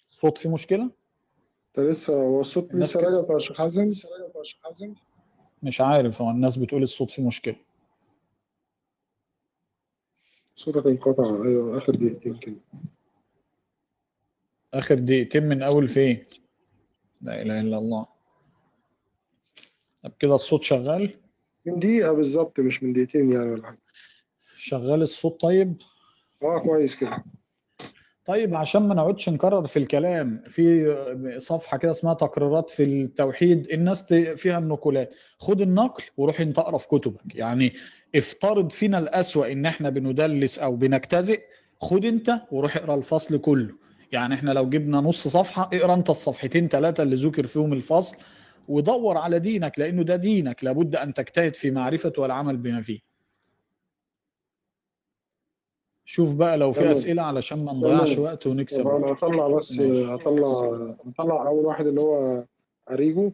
صوت 0.09 0.39
في 0.39 0.49
مشكلة؟ 0.49 0.91
لسه 1.79 2.15
هو 2.15 2.41
الصوت 2.41 2.75
لسه 2.75 3.01
راجع 3.01 3.21
بتاع 3.21 3.37
الشيخ 3.37 3.59
حازم؟ 3.59 3.91
مش 5.63 5.81
عارف 5.81 6.23
هو 6.23 6.31
الناس 6.31 6.57
بتقول 6.57 6.83
الصوت 6.83 7.11
في 7.11 7.23
مشكلة. 7.23 7.57
صوتك 10.57 10.87
انقطع. 10.87 11.25
أيوه 11.25 11.79
آخر 11.79 11.95
دقيقتين 11.95 12.37
كده. 12.37 12.57
آخر 14.79 14.95
دقيقتين 14.95 15.43
من 15.49 15.63
أول 15.63 15.89
فين؟ 15.89 16.25
لا 17.21 17.43
إله 17.43 17.61
إلا 17.61 17.79
الله. 17.79 18.07
طب 20.03 20.13
كده 20.19 20.35
الصوت 20.35 20.63
شغال؟ 20.63 21.11
من 21.67 21.79
دقيقة 21.79 22.13
بالظبط 22.13 22.61
مش 22.61 22.83
من 22.83 22.93
دقيقتين 22.93 23.33
يعني 23.33 23.51
ولا 23.51 23.67
حاجة. 23.67 23.79
شغال 24.57 25.03
الصوت 25.03 25.41
طيب؟ 25.41 25.77
آه 26.43 26.59
كويس 26.59 26.97
كده. 26.97 27.25
طيب 28.25 28.55
عشان 28.55 28.83
ما 28.83 28.95
نقعدش 28.95 29.29
نكرر 29.29 29.67
في 29.67 29.79
الكلام 29.79 30.43
في 30.49 31.37
صفحة 31.39 31.77
كده 31.79 31.91
اسمها 31.91 32.15
تقريرات 32.15 32.71
في 32.71 32.83
التوحيد 32.85 33.71
الناس 33.71 34.05
فيها 34.15 34.59
النقولات 34.59 35.15
خد 35.39 35.61
النقل 35.61 36.05
وروح 36.17 36.41
انت 36.41 36.59
اقرأ 36.59 36.79
في 36.79 36.89
كتبك. 36.89 37.35
يعني 37.37 37.73
افترض 38.15 38.73
فينا 38.73 38.99
الأسوأ 38.99 39.53
إن 39.53 39.67
إحنا 39.67 39.91
بندلس 39.91 40.59
أو 40.59 40.77
بنجتزئ 40.77 41.43
خد 41.81 42.05
انت 42.05 42.41
وروح 42.51 42.77
اقرأ 42.77 42.95
الفصل 42.95 43.39
كله. 43.39 43.75
يعني 44.13 44.35
إحنا 44.35 44.51
لو 44.51 44.69
جبنا 44.71 45.01
نص 45.01 45.29
صفحة 45.29 45.71
اقرأ 45.73 45.95
أنت 45.95 46.11
الصفحتين 46.11 46.69
ثلاثة 46.69 47.03
اللي 47.03 47.17
ذكر 47.17 47.47
فيهم 47.47 47.73
الفصل 47.73 48.17
ودور 48.69 49.19
على 49.19 49.39
دينك 49.39 49.79
لأنه 49.79 50.03
ده 50.03 50.17
دينك 50.17 50.65
لابد 50.65 50.97
أن 50.97 51.15
تجتهد 51.15 51.55
في 51.55 51.71
معرفة 51.71 52.13
والعمل 52.19 52.57
بما 52.57 52.83
فيه 52.83 53.01
شوف 56.05 56.35
بقى 56.35 56.57
لو 56.57 56.73
في. 56.73 56.93
أسئلة 56.93 57.23
علشان 57.23 57.65
ما 57.65 57.73
نضيعش. 57.73 58.19
وقت 58.19 58.47
ونكسب 58.47 58.89
أنا. 58.89 59.13
هطلع 59.13 59.49
بس. 59.49 59.81
هطلع 59.81 60.95
هطلع 61.07 61.47
أول 61.49 61.65
واحد 61.67 61.87
اللي 61.87 62.01
هو 62.01 62.45
أريجو 62.91 63.33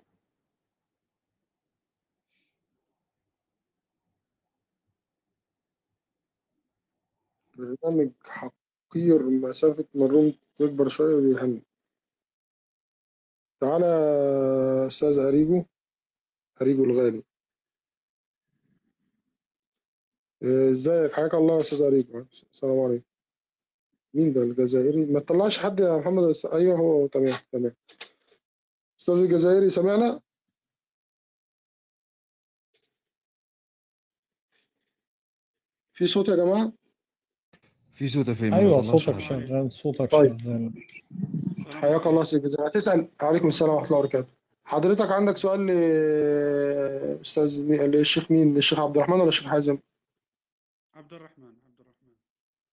برنامج 7.58 8.10
حقير 8.24 9.22
مسافة 9.22 9.84
مرون 9.94 10.34
تكبر 10.58 10.88
شوية 10.88 11.14
وبيهني 11.14 11.62
تعالى 13.60 13.86
يا 13.86 14.86
أستاذ 14.86 15.18
أريجو. 15.18 15.64
أريجو 16.62 16.84
الغالي. 16.84 17.22
إيه، 20.42 20.70
إزيك؟ 20.70 21.12
حياك 21.12 21.34
الله 21.34 21.54
يا 21.54 21.60
أستاذ 21.60 21.82
أريجو. 21.82 22.24
السلام 22.52 22.80
عليكم. 22.80 23.04
مين 24.14 24.32
ده 24.32 24.40
الجزائري؟ 24.42 25.06
ما 25.06 25.20
تطلعش 25.20 25.58
حد 25.58 25.80
يا 25.80 25.96
محمد. 25.96 26.34
أيوه 26.52 26.78
هو 26.78 27.06
تمام 27.06 27.38
تمام. 27.52 27.74
أستاذ 29.00 29.14
الجزائري 29.14 29.70
سمعنا؟ 29.70 30.20
في 35.94 36.06
صوت 36.06 36.28
يا 36.28 36.36
جماعة؟ 36.36 36.72
في 37.94 38.08
صوت 38.08 38.30
فهمي 38.30 38.56
أيوه 38.56 38.80
صوتك. 38.80 39.18
شغال 39.18 39.72
صوتك 39.72 40.10
طيب. 40.10 40.40
شغال. 40.40 40.72
حياك 41.74 42.06
الله 42.06 42.22
أستاذ 42.22 42.38
الجزائري 42.38 42.68
هتسأل. 42.68 43.08
عليكم 43.20 43.48
السلام 43.48 43.70
ورحمة 43.74 43.86
الله 43.86 43.98
وبركاته. 43.98 44.28
حضرتك 44.64 45.10
عندك 45.10 45.36
سؤال 45.36 45.66
لأستاذ 45.66 47.62
مي- 47.62 47.76
للشيخ 47.86 48.30
مين؟ 48.30 48.54
للشيخ 48.54 48.80
عبد 48.80 48.96
الرحمن 48.96 49.20
ولا 49.20 49.28
الشيخ 49.28 49.46
حازم؟ 49.46 49.78
عبد 50.94 51.12
الرحمن 51.12 51.44
عبد 51.46 51.80
الرحمن. 51.80 52.12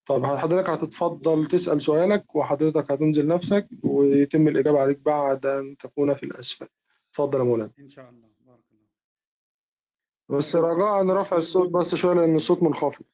طب 0.08 0.26
حضرتك 0.38 0.70
هتتفضل 0.70 1.46
تسأل 1.46 1.82
سؤالك 1.82 2.36
وحضرتك 2.36 2.92
هتنزل 2.92 3.28
نفسك 3.28 3.68
ويتم 3.84 4.48
الإجابة 4.48 4.80
عليك 4.80 5.00
بعد 5.00 5.46
أن 5.46 5.78
تكون 5.78 6.14
في 6.14 6.24
الأسفل. 6.24 6.68
اتفضل 7.12 7.40
يا 7.40 7.44
مولانا. 7.44 7.72
إن 7.80 7.90
شاء 7.90 8.10
الله. 8.10 8.28
بارك 8.46 8.64
الله 8.72 10.38
بس 10.40 10.56
رجاء 10.56 11.06
رفع 11.08 11.38
الصوت 11.38 11.70
بس 11.70 11.96
شوية 11.96 12.14
لأن 12.16 12.36
الصوت 12.36 12.64
منخفض 12.64 13.06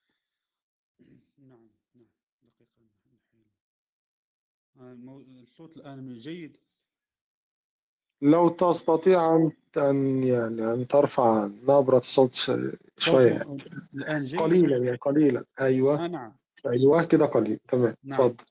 نعم 0.99 1.19
نعم 1.47 1.69
دقيقة 2.43 2.85
نحيل. 3.13 3.47
آه، 4.79 4.93
المو- 4.93 5.25
الصوت 5.55 5.77
الآن 5.77 6.13
جيد. 6.13 6.57
لو 8.21 8.49
تستطيع 8.49 9.35
أن 9.77 10.23
يعني 10.23 10.73
أن 10.73 10.87
ترفع 10.87 11.45
نبرة 11.45 11.97
الصوت 11.97 12.33
شوية. 12.97 13.57
الآن 13.93 14.23
جيد؟ 14.23 14.39
قليلا 14.39 14.77
يعني 14.77 14.97
قليلا. 14.97 15.43
أيوه. 15.61 16.03
آه 16.05 16.07
نعم. 16.07 16.35
أيوه 16.67 17.03
كده 17.03 17.25
قليل. 17.25 17.59
تمام. 17.71 17.95
نعم. 18.03 18.21
اتفضل. 18.21 18.45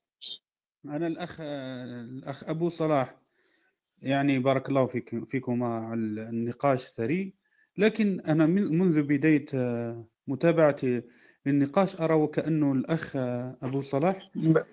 أنا 0.85 1.07
الأخ 1.07 1.41
الأخ 1.41 2.49
أبو 2.49 2.69
صلاح. 2.69 3.15
يعني 4.01 4.39
بارك 4.39 4.69
الله 4.69 4.85
فيك 4.87 5.25
فيكما 5.25 5.67
على 5.67 5.99
النقاش 6.29 6.85
الثري. 6.85 7.33
لكن 7.77 8.19
أنا 8.19 8.45
من- 8.45 8.77
منذ 8.77 9.01
بداية 9.03 9.45
آه، 9.53 10.05
متابعتي 10.27 11.03
للنقاش 11.45 12.01
أرى 12.01 12.13
وكأنه 12.13 12.71
الأخ 12.71 13.15
آه، 13.15 13.57
أبو 13.61 13.81
صلاح 13.81 14.29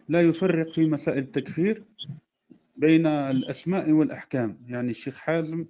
لا 0.09 0.21
يفرق 0.23 0.69
في 0.69 0.87
مسائل 0.87 1.19
التكفير. 1.19 1.85
بين 2.75 3.07
الأسماء 3.07 3.91
والأحكام. 3.91 4.59
يعني 4.67 4.91
الشيخ 4.91 5.19
حازم 5.19 5.67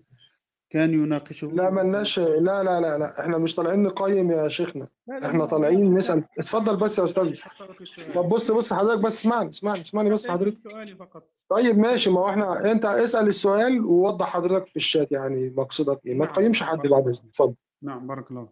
كان 0.71 0.95
يناقشه. 0.95 1.47
لا 1.47 1.71
ملناش 1.71 2.19
لا 2.19 2.63
لا 2.63 2.81
لا 2.81 2.99
لا. 2.99 3.21
إحنا 3.21 3.39
مش 3.39 3.55
طالعين 3.55 3.83
نقيم 3.83 4.31
يا 4.31 4.49
شيخنا. 4.49 4.89
لا 5.07 5.21
لا 5.21 5.27
إحنا 5.27 5.47
طالعين 5.47 5.99
نسأل. 5.99 6.25
اتفضل 6.39 6.77
بس 6.77 6.99
يا 6.99 7.05
أستاذ. 7.05 7.35
طب 8.15 8.29
بص 8.29 8.51
بص 8.51 8.73
حضرتك 8.73 9.05
بس 9.05 9.19
اسمعني 9.19 9.51
اسمعني 9.51 9.81
اسمعني 9.81 10.11
بس 10.11 10.29
حضرتك 10.29 10.57
سؤالي 10.57 10.97
فقط. 10.97 11.31
طيب 11.49 11.79
ماشي. 11.79 12.11
ما 12.11 12.21
هو 12.21 12.31
إحنا 12.31 12.73
أنت 12.73 12.85
اسأل 12.85 13.29
السؤال 13.29 13.85
ووضح 13.85 14.27
حضرتك 14.27 14.67
في 14.67 14.77
الشات 14.77 15.13
يعني 15.13 15.51
مقصودك 15.57 16.01
إيه. 16.07 16.15
ما 16.15 16.25
نعم. 16.25 16.35
تقيمش 16.35 16.63
حد 16.63 16.79
بعد 16.79 17.09
إذنك. 17.09 17.25
اتفضل. 17.29 17.55
نعم 17.83 18.07
بارك 18.07 18.31
الله 18.31 18.49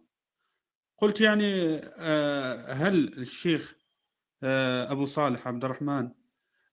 قلت 0.97 1.21
يعني 1.21 1.81
آه، 1.97 2.71
هل 2.71 3.13
الشيخ 3.17 3.75
آه، 4.43 4.91
أبو 4.91 5.05
صالح 5.05 5.47
عبد 5.47 5.65
الرحمن 5.65 6.09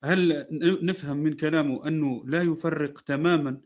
هل 0.05 0.47
نفهم 0.83 1.17
من 1.17 1.33
كلامه 1.33 1.89
أنه 1.89 2.23
لا 2.27 2.43
يفرق 2.43 3.01
تماما 3.01 3.60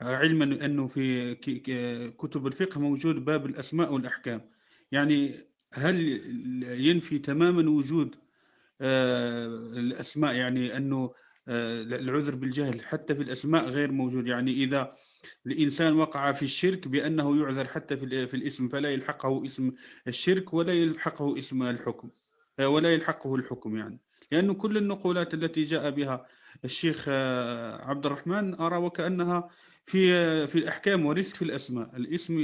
علما 0.00 0.44
أنه 0.64 0.86
في 0.86 1.34
كتب 2.18 2.46
الفقه 2.46 2.80
موجود 2.80 3.24
باب 3.24 3.46
الأسماء 3.46 3.92
والأحكام؟ 3.92 4.50
يعني 4.92 5.48
هل 5.72 5.96
ينفي 6.64 7.18
تماما 7.18 7.70
وجود 7.70 8.16
آه، 8.80 9.46
الأسماء؟ 9.76 10.34
يعني 10.34 10.76
أنه 10.76 11.14
آه، 11.48 11.82
العذر 11.82 12.34
بالجهل 12.34 12.80
حتى 12.84 13.14
في 13.14 13.22
الأسماء 13.22 13.64
غير 13.64 13.92
موجود. 13.92 14.26
يعني 14.26 14.52
إذا 14.52 14.92
الإنسان 15.46 15.92
وقع 15.92 16.32
في 16.32 16.42
الشرك 16.42 16.88
بأنه 16.88 17.40
يعذر 17.42 17.66
حتى 17.66 17.96
في 17.96 18.34
الاسم 18.34 18.68
فلا 18.68 18.90
يلحقه 18.90 19.44
اسم 19.44 19.72
الشرك 20.08 20.54
ولا 20.54 20.72
يلحقه 20.72 21.38
اسم 21.38 21.62
الحكم 21.62 22.10
آه، 22.58 22.68
ولا 22.68 22.94
يلحقه 22.94 23.34
الحكم 23.34 23.76
يعني. 23.76 24.00
لأنه 24.32 24.54
كل 24.54 24.76
النقولات 24.76 25.34
التي 25.34 25.62
جاء 25.62 25.90
بها 25.90 26.26
الشيخ 26.64 27.06
آه، 27.08 27.84
عبد 27.84 28.06
الرحمن 28.06 28.54
أرى 28.54 28.76
وكأنها 28.76 29.50
في 29.84 30.14
آه، 30.14 30.46
في 30.46 30.58
الأحكام 30.58 31.06
وليست 31.06 31.36
في 31.36 31.42
الأسماء. 31.42 31.96
الاسم 31.96 32.38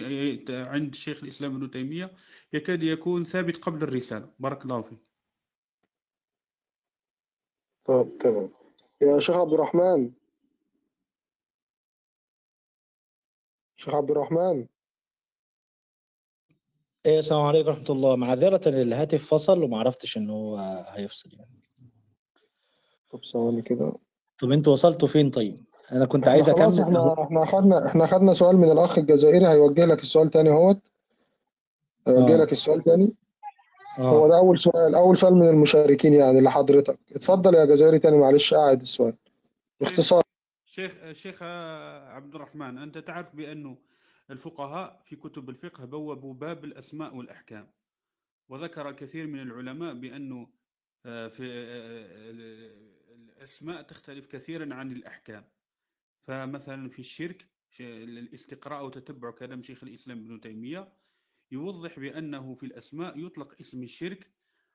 آه، 0.51 0.69
عند 0.69 0.95
شيخ 0.95 1.23
الإسلام 1.23 1.57
ابن 1.57 1.71
تيمية 1.71 2.13
يكاد 2.53 2.83
يكون 2.83 3.25
ثابت 3.25 3.57
قبل 3.57 3.83
الرسالة. 3.83 4.31
بارك 4.39 4.65
الله 4.65 4.83
فيك. 4.83 4.99
طب 7.85 8.19
تمام. 8.21 8.51
يا 9.03 9.21
شيخ 9.21 9.37
عبد 9.37 9.53
الرحمن 9.53 10.13
شيخ 13.77 13.95
عبد 13.95 14.11
الرحمن 14.11 14.67
إيه 17.07 17.19
السلام 17.19 17.43
عليكم 17.43 17.69
ورحمة 17.69 17.91
الله. 17.91 18.17
معذرة 18.17 18.69
الهاتف 18.69 19.27
فصل 19.35 19.63
وما 19.63 19.79
عرفتش 19.79 20.17
إنه 20.17 20.33
هو 20.33 20.57
هيفصل 20.89 21.31
يعني. 21.33 21.66
طب 23.17 23.25
ثواني 23.25 23.63
كده. 23.63 23.93
طب 24.43 24.51
أنتوا 24.53 24.73
وصلتوا 24.73 25.09
فين 25.09 25.31
طيب؟ 25.31 25.57
أنا 25.93 26.07
كنت 26.07 26.23
إحنا 26.23 26.33
عايز 26.33 26.51
خلاص 26.51 26.79
أكمل. 26.79 26.97
إحنا 26.97 27.23
إحنا 27.23 27.43
اخدنا 27.43 27.87
إحنا 27.87 28.05
اخدنا 28.05 28.33
سؤال 28.33 28.57
من 28.57 28.71
الأخ 28.71 28.99
الجزائري 28.99 29.47
هيوجه 29.49 29.85
لك 29.85 30.01
السؤال 30.03 30.31
تاني 30.31 30.51
اهوت. 30.51 30.79
هيوجه 32.07 32.35
آه. 32.35 32.37
لك 32.37 32.53
السؤال 32.53 32.83
تاني. 32.83 33.13
هو 33.99 34.25
آه 34.25 34.29
ده 34.29 34.37
أول 34.39 34.59
سؤال 34.59 34.95
أول 34.95 35.17
سؤال 35.17 35.35
من 35.35 35.49
المشاركين 35.49 36.15
يعني 36.15 36.41
لحضرتك 36.41 36.99
اتفضل 37.13 37.55
يا 37.55 37.65
جزائري 37.65 37.99
تاني 37.99 38.19
معلش 38.19 38.55
قاعد 38.55 38.81
السؤال. 38.81 39.15
باختصار. 39.81 40.23
شيخ 40.67 41.13
شيخ 41.13 41.43
عبد 41.43 42.35
الرحمن 42.35 42.79
أنت 42.79 42.99
تعرف 42.99 43.37
بأنه 43.37 43.77
الفقهاء 44.31 45.01
في 45.05 45.17
كتب 45.17 45.51
الفقه 45.51 45.85
بوبوا 45.85 46.35
باب 46.35 46.65
الأسماء 46.65 47.17
والأحكام. 47.17 47.67
وذكر 48.49 48.89
الكثير 48.89 49.27
من 49.27 49.41
العلماء 49.41 49.95
بأنه 49.95 50.47
آه، 51.07 51.29
في 51.29 51.43
ال- 51.43 52.96
الأسماء 53.47 53.83
تختلف 53.83 54.27
كثيرا 54.27 54.75
عن 54.75 54.93
الأحكام. 54.93 55.45
فمثلا 56.23 56.89
في 56.89 56.99
الشرك 56.99 57.47
الاستقراء 57.81 58.87
وتتبع 58.87 59.31
كلام 59.31 59.63
شيخ 59.63 59.85
الإسلام 59.85 60.19
ابن 60.19 60.41
تيمية 60.41 60.93
يوضح 61.51 61.99
بأنه 61.99 62.55
في 62.55 62.67
الأسماء 62.67 63.19
يطلق 63.19 63.57
اسم 63.61 63.83
الشرك 63.83 64.31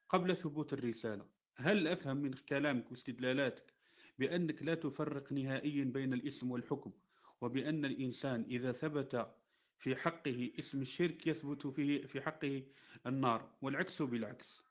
قبل 0.10 0.36
ثبوت 0.36 0.74
الرسالة. 0.74 1.26
هل 1.56 1.88
أفهم 1.88 2.18
من 2.18 2.34
كلامك 2.34 2.92
واستدلالاتك 2.92 3.74
بأنك 4.20 4.64
لا 4.64 4.76
تفرق 4.76 5.34
نهائيا 5.34 5.84
بين 5.84 6.14
الاسم 6.14 6.52
والحكم 6.52 6.92
وبأن 7.42 7.86
الإنسان 7.86 8.46
إذا 8.50 8.72
ثبت 8.72 9.36
في 9.78 9.96
حقه 9.96 10.52
اسم 10.60 10.82
الشرك 10.82 11.28
يثبت 11.28 11.68
فيه 11.68 12.06
في 12.06 12.22
حقه 12.22 12.64
النار 13.08 13.56
والعكس 13.62 14.02
بالعكس؟ 14.02 14.64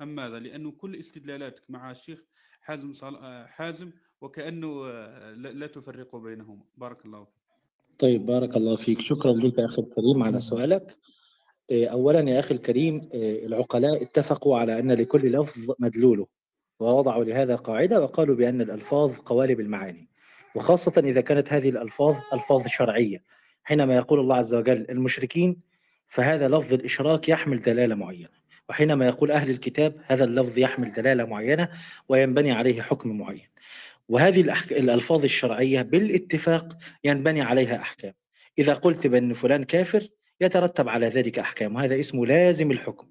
أم 0.00 0.14
ماذا؟ 0.14 0.38
لأنه 0.38 0.72
كل 0.72 0.96
استدلالاتك 0.96 1.70
مع 1.70 1.90
الشيخ 1.90 2.24
حازم 2.60 2.92
صال... 2.92 3.16
آه، 3.16 3.46
حازم 3.46 3.90
وكأنه 4.20 4.86
آه، 4.86 5.32
لا 5.32 5.48
لا 5.48 5.66
تفرق 5.66 6.16
بينهما. 6.16 6.64
بارك 6.76 7.06
الله 7.06 7.24
فيك. 7.24 7.34
طيب 7.98 8.26
بارك 8.26 8.56
الله 8.56 8.76
فيك. 8.76 9.00
شكرا 9.00 9.32
لك 9.32 9.58
يا 9.58 9.64
أخي 9.64 9.82
الكريم 9.82 10.22
على 10.22 10.40
سؤالك. 10.40 10.96
إيه، 11.70 11.88
أولا 11.88 12.30
يا 12.30 12.38
أخي 12.38 12.54
الكريم 12.54 13.00
العقلاء 13.14 14.02
اتفقوا 14.02 14.58
على 14.58 14.78
أن 14.78 14.92
لكل 14.92 15.32
لفظ 15.32 15.74
مدلوله 15.78 16.26
ووضعوا 16.80 17.24
لهذا 17.24 17.56
قاعدة 17.56 18.00
وقالوا 18.00 18.36
بأن 18.36 18.60
الألفاظ 18.60 19.18
قوالب 19.18 19.60
المعاني 19.60 20.08
وخاصة 20.54 20.92
إذا 21.04 21.20
كانت 21.20 21.52
هذه 21.52 21.68
الألفاظ 21.68 22.16
ألفاظ 22.32 22.66
شرعية. 22.66 23.24
حينما 23.64 23.96
يقول 23.96 24.20
الله 24.20 24.36
عز 24.36 24.54
وجل 24.54 24.86
المشركين 24.90 25.60
فهذا 26.06 26.48
لفظ 26.48 26.72
الإشراك 26.72 27.28
يحمل 27.28 27.62
دلالة 27.62 27.94
معينة. 27.94 28.37
وحينما 28.68 29.06
يقول 29.06 29.30
أهل 29.30 29.50
الكتاب 29.50 29.96
هذا 30.06 30.24
اللفظ 30.24 30.58
يحمل 30.58 30.92
دلالة 30.92 31.24
معينة 31.24 31.68
وينبني 32.08 32.52
عليه 32.52 32.82
حكم 32.82 33.18
معين 33.18 33.48
وهذه. 34.08 34.40
الألفاظ 34.70 35.24
الشرعية 35.24 35.82
بالاتفاق 35.82 36.76
ينبني 37.04 37.42
عليها 37.42 37.76
أحكام 37.76 38.12
إذا 38.58 38.74
قلت 38.74 39.06
بأن 39.06 39.34
فلان 39.34 39.64
كافر 39.64 40.08
يترتب 40.40 40.88
على 40.88 41.06
ذلك 41.06 41.38
أحكام 41.38 41.76
وهذا 41.76 42.00
اسمه 42.00 42.26
لازم 42.26 42.70
الحكم 42.70 43.06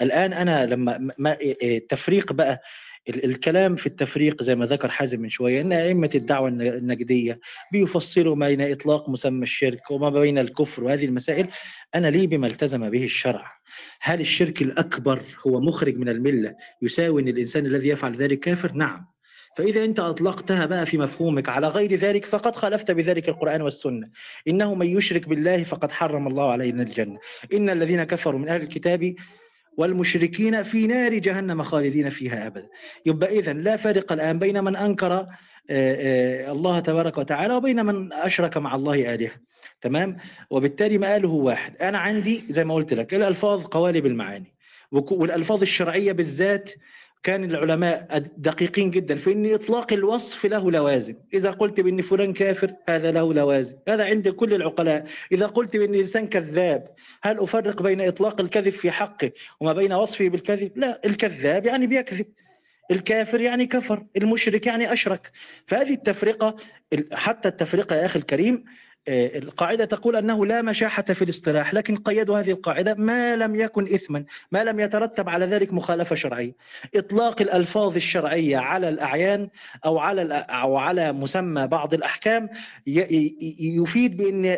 الآن 0.00 0.32
أنا 0.32 0.66
لما 0.66 1.10
ما 1.18 1.36
التفريق 1.62 2.32
بقى 2.32 2.62
الكلام 3.08 3.76
في 3.76 3.86
التفريق 3.86 4.42
زي 4.42 4.54
ما 4.54 4.66
ذكر 4.66 4.88
حازم 4.88 5.20
من 5.20 5.28
شوية 5.28 5.60
أن 5.60 5.72
أئمة 5.72 6.10
الدعوة 6.14 6.48
الن- 6.48 6.62
النجدية 6.62 7.40
بيفصلوا 7.72 8.36
بين 8.36 8.60
إطلاق 8.60 9.08
مسمى 9.08 9.42
الشرك 9.42 9.90
وما 9.90 10.10
بين 10.10 10.38
الكفر 10.38 10.84
وهذه 10.84 11.04
المسائل. 11.04 11.46
أنا 11.94 12.10
لي 12.10 12.26
بما 12.26 12.46
التزم 12.46 12.90
به 12.90 13.04
الشرع. 13.04 13.52
هل 14.00 14.20
الشرك 14.20 14.62
الأكبر 14.62 15.20
هو 15.46 15.60
مخرج 15.60 15.96
من 15.96 16.08
الملة 16.08 16.54
يساوي 16.82 17.22
أن 17.22 17.28
الإنسان 17.28 17.66
الذي 17.66 17.88
يفعل 17.88 18.16
ذلك 18.16 18.40
كافر؟ 18.40 18.72
نعم. 18.72 19.06
فإذا 19.56 19.84
أنت 19.84 20.00
أطلقتها 20.00 20.66
بقى 20.66 20.86
في 20.86 20.98
مفهومك 20.98 21.48
على 21.48 21.68
غير 21.68 21.94
ذلك 21.94 22.24
فقد 22.24 22.56
خالفت 22.56 22.90
بذلك 22.90 23.28
القرآن 23.28 23.62
والسنة. 23.62 24.08
إنه 24.48 24.74
من 24.74 24.86
يشرك 24.86 25.28
بالله 25.28 25.64
فقد 25.64 25.92
حرم 25.92 26.26
الله 26.28 26.50
علينا 26.52 26.82
الجنة. 26.82 27.18
إن 27.52 27.70
الذين 27.70 28.04
كفروا 28.04 28.40
من 28.40 28.48
أهل 28.48 28.62
الكتاب 28.62 29.14
والمشركين 29.80 30.62
في 30.62 30.86
نار 30.86 31.14
جهنم 31.14 31.62
خالدين 31.62 32.10
فيها 32.10 32.46
أبدا. 32.46 32.68
يبقى 33.06 33.38
إذا 33.38 33.52
لا 33.52 33.76
فرق 33.76 34.12
الآن 34.12 34.38
بين 34.38 34.64
من 34.64 34.76
أنكر 34.76 35.12
آه، 35.12 35.26
آه، 35.70 36.52
الله 36.52 36.80
تبارك 36.80 37.18
وتعالى 37.18 37.54
وبين 37.54 37.86
من 37.86 38.12
أشرك 38.12 38.56
مع 38.56 38.74
الله 38.74 39.14
آلهة. 39.14 39.30
تمام؟ 39.80 40.16
وبالتالي 40.50 40.98
مآله 40.98 41.28
واحد. 41.28 41.76
أنا 41.76 41.98
عندي 41.98 42.44
زي 42.48 42.64
ما 42.64 42.74
قلت 42.74 42.94
لك 42.94 43.14
الألفاظ 43.14 43.64
قوالب 43.64 44.06
المعاني 44.06 44.54
والألفاظ 44.92 45.62
الشرعية 45.62 46.12
بالذات 46.12 46.70
كان 47.22 47.44
العلماء 47.44 48.22
دقيقين 48.36 48.90
جدا 48.90 49.16
في 49.16 49.32
ان 49.32 49.54
إطلاق 49.54 49.92
الوصف 49.92 50.46
له 50.46 50.70
لوازم، 50.70 51.14
إذا 51.34 51.50
قلت 51.50 51.80
بإن 51.80 52.02
فلان 52.02 52.32
كافر 52.32 52.74
هذا 52.88 53.12
له 53.12 53.34
لوازم، 53.34 53.76
هذا 53.88 54.04
عند 54.04 54.28
كل 54.28 54.54
العقلاء، 54.54 55.06
إذا 55.32 55.46
قلت 55.46 55.76
بإن 55.76 55.94
الانسان 55.94 56.26
كذاب، 56.26 56.94
هل 57.22 57.38
أفرق 57.38 57.82
بين 57.82 58.00
إطلاق 58.00 58.40
الكذب 58.40 58.72
في 58.72 58.90
حقه 58.90 59.32
وما 59.60 59.72
بين 59.72 59.92
وصفه 59.92 60.28
بالكذب؟ 60.28 60.72
لا، 60.78 61.00
الكذاب 61.04 61.66
يعني 61.66 61.86
بيكذب. 61.86 62.26
الكافر 62.90 63.40
يعني 63.40 63.66
كفر، 63.66 64.04
المشرك 64.16 64.66
يعني 64.66 64.92
أشرك، 64.92 65.30
فهذه 65.66 65.94
التفرقة 65.94 66.56
ال- 66.92 67.08
حتى 67.12 67.48
التفرقة 67.48 67.96
يا 67.96 68.04
أخي 68.06 68.18
الكريم 68.18 68.64
القاعدة 69.08 69.84
تقول 69.84 70.16
أنه 70.16 70.46
لا 70.46 70.62
مشاحة 70.62 71.02
في 71.02 71.22
الاصطلاح 71.24 71.74
لكن 71.74 71.96
قيدوا 71.96 72.38
هذه 72.38 72.50
القاعدة 72.50 72.94
ما 72.94 73.36
لم 73.36 73.54
يكن 73.54 73.94
إثما 73.94 74.24
ما 74.52 74.64
لم 74.64 74.80
يترتب 74.80 75.28
على 75.28 75.46
ذلك 75.46 75.72
مخالفة 75.72 76.14
شرعية. 76.14 76.52
إطلاق 76.94 77.42
الألفاظ 77.42 77.96
الشرعية 77.96 78.56
على 78.56 78.88
الأعيان 78.88 79.48
أو 79.84 79.98
على 79.98 80.22
أو 80.32 80.76
على 80.76 81.12
مسمى 81.12 81.66
بعض 81.66 81.94
الأحكام 81.94 82.48
يفيد 83.60 84.16
بأن 84.16 84.56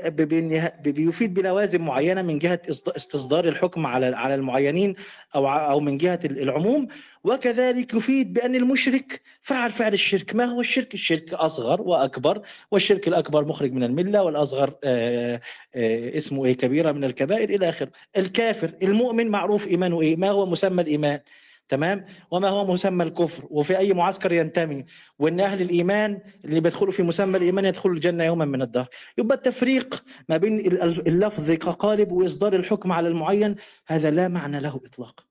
بيفيد 0.85 1.35
بلوازم 1.35 1.85
معينة 1.85 2.23
من 2.23 2.39
جهة 2.39 2.61
استصدار 2.69 3.49
الحكم 3.49 3.87
على 3.87 4.07
على 4.17 4.35
المعينين 4.35 4.95
أو 5.35 5.49
أو 5.49 5.81
من 5.81 5.99
جهة 5.99 6.21
العموم. 6.25 6.89
وكذلك 7.25 7.94
يفيد 7.94 8.33
بأن 8.33 8.55
المشرك 8.55 9.20
فعل 9.42 9.70
فعل 9.70 9.92
الشرك. 9.92 10.34
ما 10.34 10.44
هو 10.44 10.60
الشرك؟ 10.60 10.94
الشرك 10.94 11.34
أصغر 11.34 11.83
وأكبر 11.83 12.42
والشرك 12.70 13.09
الأكبر 13.09 13.44
مخرج 13.44 13.73
من 13.73 13.83
الملة 13.84 14.23
والأصغر 14.23 14.75
آه، 14.84 15.41
آه، 15.75 16.17
اسمه 16.17 16.44
إيه؟ 16.47 16.57
كبيرة 16.57 16.92
من 16.92 17.05
الكبائر 17.05 17.51
إلى 17.51 17.68
آخره 17.68 17.91
الكافر 18.17 18.73
المؤمن 18.83 19.28
معروف 19.28 19.68
إيمانه 19.68 20.01
إيه؟ 20.01 20.17
ما 20.17 20.31
هو 20.31 20.47
مسمى 20.47 20.83
الإيمان؟ 20.83 21.20
تمام؟ 21.68 22.05
وما 22.31 22.49
هو 22.49 22.73
مسمى 22.73 23.05
الكفر؟ 23.05 23.44
وفي 23.51 23.78
أي 23.78 23.92
معسكر 23.92 24.33
ينتمي؟ 24.33 24.84
وأن 25.18 25.41
أهل 25.41 25.62
الإيمان 25.62 26.18
اللي 26.44 26.60
بيدخلوا 26.60 26.92
في 26.92 27.02
مسمى 27.02 27.36
الإيمان 27.39 27.65
يدخلوا 27.65 27.94
الجنة 27.94 28.25
يوما 28.25 28.44
من 28.44 28.62
الدهر. 28.62 28.89
يبقى 29.18 29.36
التفريق 29.36 30.05
ما 30.28 30.36
بين 30.36 30.59
ال- 30.59 31.09
اللفظ 31.09 31.51
كقالب 31.51 32.12
وإصدار 32.12 32.55
الحكم 32.57 32.92
على 32.92 33.09
المعين 33.09 33.57
هذا 33.86 34.10
لا 34.10 34.28
معنى 34.28 34.60
له 34.60 34.81
إطلاقا. 34.86 35.25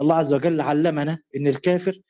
الله 0.00 0.14
عز 0.14 0.32
وجل 0.32 0.60
علمنا 0.60 1.18
أن 1.36 1.46
الكافر 1.46 2.00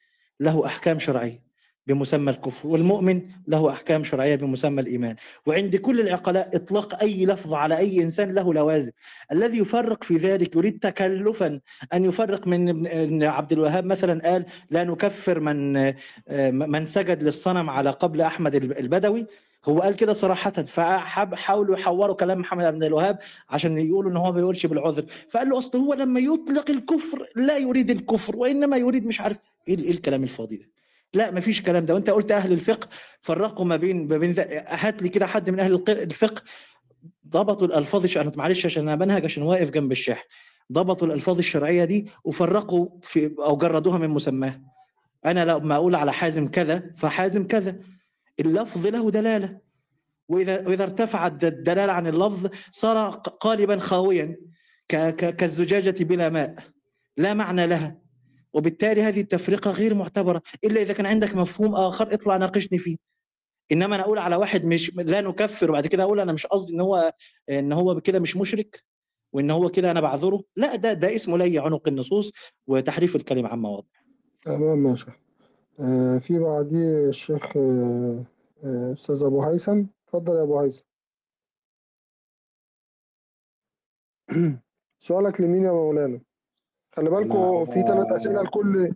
له 0.40 0.66
أحكام 0.66 0.98
شرعية 0.98 1.50
بمسمى 1.86 2.30
الكفر 2.30 2.68
والمؤمن 2.68 3.22
له 3.48 3.70
أحكام 3.70 4.04
شرعية 4.04 4.36
بمسمى 4.36 4.80
الإيمان. 4.80 5.16
وعند 5.46 5.76
كل 5.76 6.00
العقلاء 6.00 6.56
إطلاق 6.56 7.00
أي 7.00 7.26
لفظ 7.26 7.54
على 7.54 7.78
أي 7.78 8.02
إنسان 8.02 8.34
له 8.34 8.54
لوازم. 8.54 8.90
الذي 9.32 9.58
يفرق 9.58 10.04
في 10.04 10.16
ذلك 10.16 10.56
يريد 10.56 10.78
تكلفا 10.78 11.60
أن 11.92 12.04
يفرق 12.04 12.46
من 12.46 13.24
عبد 13.24 13.52
الوهاب 13.52 13.84
مثلا 13.84 14.30
قال 14.30 14.44
لا 14.70 14.84
نكفر 14.84 15.40
من 15.40 15.76
آه، 15.76 16.50
من 16.50 16.86
سجد 16.86 17.22
للصنم 17.22 17.70
على 17.70 17.90
قبل 17.90 18.20
أحمد 18.20 18.54
البدوي 18.54 19.26
هو 19.64 19.80
قال 19.80 19.96
كده 19.96 20.12
صراحة 20.12 20.50
فحاولوا 20.50 21.76
يحوروا 21.76 22.14
كلام 22.14 22.38
محمد 22.40 22.74
بن 22.74 22.84
الوهاب 22.84 23.18
عشان 23.50 23.78
يقولوا 23.78 24.10
إن 24.10 24.16
هو 24.16 24.24
ما 24.24 24.30
بيقولش 24.30 24.66
بالعذر. 24.66 25.04
فقال 25.30 25.48
له 25.48 25.58
أصل 25.58 25.78
هو 25.78 25.94
لما 25.94 26.20
يطلق 26.20 26.70
الكفر 26.70 27.26
لا 27.36 27.58
يريد 27.58 27.90
الكفر 27.90 28.36
وإنما 28.36 28.76
يريد 28.76 29.06
مش 29.06 29.20
عارف 29.20 29.36
إيه 29.68 29.78
إيه 29.78 29.90
الكلام 29.90 30.22
الفاضي 30.22 30.56
ده؟ 30.56 30.70
لا 31.14 31.30
ما 31.30 31.40
فيش 31.40 31.62
كلام 31.62 31.84
ده. 31.84 31.94
وأنت 31.94 32.10
قلت 32.10 32.32
أهل 32.32 32.52
الفقه 32.52 32.88
فرقوا 33.20 33.64
ما 33.64 33.76
بين 33.76 34.08
ما 34.08 34.18
بين 34.18 34.34
هات 34.68 35.02
لي 35.02 35.08
كده 35.08 35.26
حد 35.26 35.50
من 35.50 35.60
أهل 35.60 35.84
الفقه. 35.88 36.42
ضبطوا 37.28 37.66
الألفاظ 37.66 38.16
أنا 38.18 38.32
معلش 38.36 38.66
عشان 38.66 38.82
أنا 38.88 38.96
بنهج 38.96 39.24
عشان 39.24 39.42
واقف 39.42 39.70
جنب 39.70 39.92
الشاحن. 39.92 40.24
ضبطوا 40.72 41.06
الألفاظ 41.06 41.38
الشرعية 41.38 41.84
دي 41.84 42.08
وفرقوا 42.24 42.88
في 43.02 43.34
أو 43.38 43.56
جردوها 43.56 43.98
من 43.98 44.08
مسماها 44.08 44.60
أنا 45.26 45.44
لما 45.44 45.74
أقول 45.74 45.94
على 45.94 46.12
حازم 46.12 46.48
كذا 46.48 46.82
فحازم 46.96 47.46
كذا. 47.46 47.76
اللفظ 48.40 48.86
له 48.86 49.10
دلالة. 49.10 49.58
وإذا 50.28 50.68
وإذا 50.68 50.84
ارتفعت 50.84 51.44
الدلالة 51.44 51.92
عن 51.92 52.06
اللفظ 52.06 52.50
صار 52.72 53.10
قالبا 53.14 53.78
خاويا 53.78 54.36
ك- 54.88 54.96
ك- 55.16 55.36
كالزجاجة 55.36 56.04
بلا 56.04 56.28
ماء 56.28 56.54
لا 57.16 57.34
معنى 57.34 57.66
لها. 57.66 57.98
وبالتالي 58.52 59.02
هذه 59.02 59.20
التفرقة 59.20 59.70
غير 59.70 59.94
معتبرة 59.94 60.42
إلا 60.64 60.82
إذا 60.82 60.92
كان 60.92 61.06
عندك 61.06 61.36
مفهوم 61.36 61.74
آخر 61.74 62.14
اطلع 62.14 62.36
ناقشني 62.36 62.78
فيه. 62.78 62.96
إنما 63.72 63.96
أنا 63.96 64.04
أقول 64.04 64.18
على 64.18 64.36
واحد 64.36 64.64
مش 64.64 64.90
لا 64.96 65.20
نكفر 65.20 65.70
وبعد 65.70 65.86
كده 65.86 66.02
أقول 66.02 66.20
أنا 66.20 66.32
مش 66.32 66.46
قصدي 66.46 66.74
إن 66.74 66.80
هو 66.80 67.12
إن 67.50 67.72
هو 67.72 68.00
كده 68.00 68.18
مش 68.18 68.36
مشرك 68.36 68.84
وإن 69.32 69.50
هو 69.50 69.68
كده 69.68 69.90
أنا 69.90 70.00
بعذره. 70.00 70.42
لا 70.56 70.76
ده 70.76 70.92
ده 70.92 71.14
اسمه 71.14 71.38
لي 71.38 71.58
عنق 71.58 71.88
النصوص 71.88 72.32
وتحريف 72.66 73.16
الكلمة 73.16 73.48
عن 73.48 73.58
مواضع 73.58 73.86
تمام 74.44 74.78
ماشي. 74.78 75.06
في 76.20 76.38
بعديه 76.38 77.08
الشيخ 77.08 77.56
آه 77.56 78.24
آه 78.64 78.92
أستاذ 78.92 79.24
أبو 79.24 79.42
هيثم. 79.42 79.84
اتفضل 80.06 80.36
يا 80.36 80.42
أبو 80.42 80.58
هيثم. 80.60 80.84
سؤالك 85.00 85.40
لمين 85.40 85.64
يا 85.64 85.72
مولانا؟ 85.72 86.20
خلي 86.96 87.10
بالكوا 87.10 87.64
في 87.64 87.82
ثلاث 87.82 88.12
أسئلة 88.12 88.42
لكل 88.42 88.92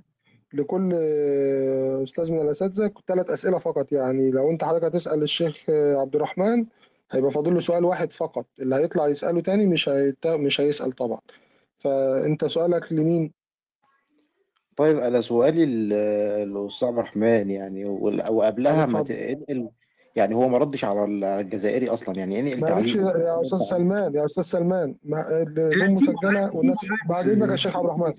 لكل 0.55 0.91
آه، 0.95 2.03
أستاذ 2.03 2.33
من 2.33 2.41
الأساتذة. 2.41 2.93
ثلاث 3.09 3.31
أسئلة 3.31 3.59
فقط 3.59 3.93
يعني. 3.93 4.31
لو 4.31 4.51
أنت 4.51 4.65
حضرتك 4.65 4.85
هتسأل 4.85 5.23
الشيخ 5.23 5.57
آه، 5.71 5.97
عبد 5.97 6.17
الرحمن 6.17 6.67
هيبقى 7.11 7.31
فاضل 7.31 7.55
له 7.55 7.61
سؤال 7.61 7.85
واحد 7.85 8.13
فقط. 8.13 8.47
اللي 8.59 8.77
هيطلع 8.77 9.09
يسأله 9.09 9.41
تاني 9.41 9.67
مش 9.67 9.89
هيت... 9.89 10.27
مش 10.27 10.61
هيسأل 10.61 10.93
طبعا. 10.93 11.21
فأنت 11.79 12.45
سؤالك 12.45 12.93
لمين؟ 12.93 13.33
طيب 14.77 14.99
أنا 14.99 15.21
سؤالي 15.21 15.67
ل- 15.67 15.89
للاستاذ 16.49 16.89
عبد 16.89 16.99
الرحمن 16.99 17.51
يعني 17.51 17.85
وال- 17.85 18.33
وقبلها 18.33 18.87
ما 18.87 19.01
اتفضل. 19.01 19.15
تنقل 19.35 19.69
يعني 20.17 20.35
هو 20.35 20.49
ما 20.49 20.59
ردش 20.59 20.85
على 20.85 21.05
ال- 21.05 21.25
على 21.25 21.41
الجزائري 21.41 21.89
أصلا 21.89 22.17
يعني 22.19 22.41
انقل 22.41 22.61
معلش 22.61 22.93
تعليق 22.97 23.17
يا 23.17 23.41
أستاذ 23.41 23.59
سلمان 23.59 24.15
يا 24.15 24.25
أستاذ 24.25 24.43
سلمان 24.43 24.95
ما 25.05 25.27
الروم 25.43 25.87
مسجلة 25.95 26.57
والناس 26.57 26.77
بعد 27.09 27.29
إذنك 27.29 27.51
يا 27.51 27.57
شيخ 27.57 27.77
عبد 27.77 27.85
الرحمن 27.87 28.13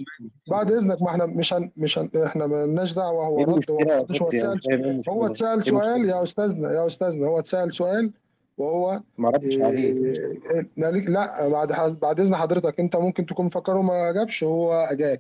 بعد 0.50 0.72
إذنك 0.72 1.02
ما 1.02 1.10
إحنا 1.10 1.26
مش 1.26 1.54
هن... 1.54 1.72
مش 1.78 2.00
هن... 2.00 2.10
إحنا 2.26 2.48
مالناش 2.48 2.94
دعوة 2.94 3.26
هو 3.26 3.40
إيه 3.40 3.46
رد 3.46 3.64
هو 3.72 3.78
ما 3.78 3.94
يا 3.94 4.00
ردش 4.02 4.22
هو؟ 4.22 4.30
أنا 4.30 4.54
اتسأل 4.54 4.58
مش 4.58 4.64
فاهم 4.66 4.84
إيه 4.84 5.02
هو 5.10 5.26
اتسأل 5.26 5.48
إيه 5.58 5.62
سؤال 5.62 6.06
يا 6.10 6.24
أستاذنا 6.24 6.72
يا 6.74 6.86
أستاذنا 6.86 7.28
هو 7.28 7.40
اتسأل 7.40 7.74
سؤال 7.74 8.12
وهو 8.58 9.02
ما 9.18 9.30
ردش 9.30 9.58
عليه 9.62 9.94
إيه... 9.94 10.70
لا 11.08 11.48
بعد 11.48 12.00
بعد 12.02 12.20
إذن 12.20 12.36
حضرتك 12.36 12.80
أنت 12.80 12.96
ممكن 12.96 13.26
تكون 13.26 13.46
مفكره 13.46 13.82
ما 13.82 14.12
جابش 14.12 14.44
هو 14.44 14.74
أجاب 14.74 15.20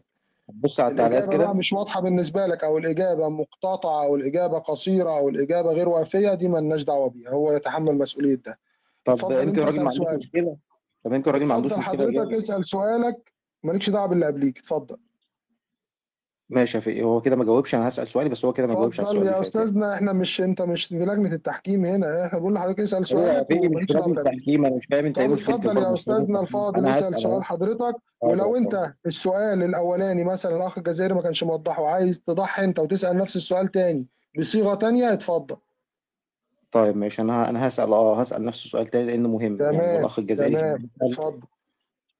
بص 0.53 0.79
على 0.79 0.91
التعليقات 0.91 1.29
كده. 1.33 1.53
مش 1.53 1.73
واضحة 1.73 2.01
بالنسبة 2.01 2.47
لك 2.47 2.63
أو 2.63 2.77
الإجابة 2.77 3.29
مقتطعة 3.29 4.03
أو 4.05 4.15
الإجابة 4.15 4.59
قصيرة 4.59 5.17
أو 5.17 5.29
الإجابة 5.29 5.71
غير 5.71 5.89
وافية 5.89 6.33
دي 6.33 6.47
مالناش 6.47 6.83
دعوة 6.83 7.09
بيها 7.09 7.29
هو 7.29 7.51
يتحمل 7.53 7.97
مسؤولية 7.97 8.35
ده. 8.35 8.59
طب 9.05 9.31
يمكن 9.31 9.61
الراجل 9.61 9.83
ما 9.83 9.89
عندوش 9.89 10.07
مشكلة. 10.15 10.57
طب 11.03 11.13
يمكن 11.13 11.29
الراجل 11.29 11.45
ما 11.45 11.53
عندوش 11.53 11.73
مشكلة 11.73 11.83
حضرتك 11.83 12.33
اسأل 12.33 12.65
سؤالك 12.67 13.31
مالكش 13.63 13.89
دعوة 13.89 14.05
باللي 14.07 14.25
قبليك 14.25 14.57
اتفضل. 14.57 14.97
ماشي 16.49 16.77
يا 16.77 16.81
فقيه 16.81 17.03
هو 17.03 17.21
كده 17.21 17.35
ما 17.35 17.43
جاوبش 17.43 17.75
أنا 17.75 17.87
هسأل 17.87 18.07
سؤالي 18.07 18.29
بس 18.29 18.45
هو 18.45 18.53
كده 18.53 18.67
ما 18.67 18.73
جاوبش 18.73 18.99
على 18.99 19.09
اتفضل 19.09 19.21
السؤال 19.21 19.33
يا 19.33 19.39
اللي 19.39 19.45
فات 19.45 19.55
يعني. 19.55 19.65
أستاذنا 19.67 19.93
إحنا 19.95 20.13
مش 20.13 20.41
أنت 20.41 20.61
مش 20.61 20.85
في 20.85 20.95
لجنة 20.95 21.33
التحكيم 21.33 21.85
هنا. 21.85 22.25
إحنا 22.25 22.39
بنقول 22.39 22.53
لحضرتك 22.53 22.79
اسأل 22.79 23.05
أيوه 23.11 23.23
يا 23.27 23.33
سؤالك 23.33 23.45
فقيه 23.53 23.69
مش 23.69 23.85
دعوة 23.85 24.03
قبليك 24.05 24.17
التحكيم 24.27 24.65
أنا 24.65 24.75
مش 24.75 24.85
فاهم 24.85 25.05
أنت 25.05 25.17
إيه 25.17 25.27
طب 25.27 25.33
مشكلتك 25.33 25.59
اتفضل 25.59 25.73
برضه؟ 25.75 25.87
يا 25.87 25.93
مش 25.93 26.01
التحكيم 26.07 26.37
الفاضل 26.37 26.79
أنا 26.79 26.89
اسأل 26.89 27.05
هسأل 27.05 27.19
سؤال 27.21 27.33
اهو 27.33 27.41
حضرتك. 27.41 27.81
آه 28.23 28.27
ولو 28.27 28.55
اتفضل. 28.57 28.77
أنت 28.77 28.93
السؤال 29.05 29.63
الأولاني 29.63 30.23
مثلا 30.23 30.55
الأخ 30.57 30.77
الجزائري 30.77 31.13
ما 31.13 31.21
كانش 31.21 31.43
موضحه 31.43 31.81
وعايز 31.81 32.19
تضحي 32.19 32.63
أنت 32.63 32.79
وتسأل 32.79 33.17
نفس 33.17 33.35
السؤال 33.35 33.67
تاني 33.71 34.07
بصيغة 34.39 34.75
تانية 34.75 35.13
اتفضل. 35.13 35.55
طيب 36.71 36.97
ماشي. 36.97 37.21
أنا 37.21 37.49
أنا 37.49 37.67
هسأل 37.67 37.93
آه 37.93 38.19
هسأل 38.21 38.45
نفس 38.45 38.65
السؤال 38.65 38.87
تاني 38.87 39.11
لأنه 39.11 39.29
مهم 39.29 39.57
يعني. 39.61 39.77
هو 39.77 39.81
تمام 39.81 39.99
الاخ 39.99 40.19
الجزائري 40.19 40.55
كان 40.55 40.61
تمام 40.61 40.77
بيسأل 40.77 41.11
اتفضل. 41.11 41.39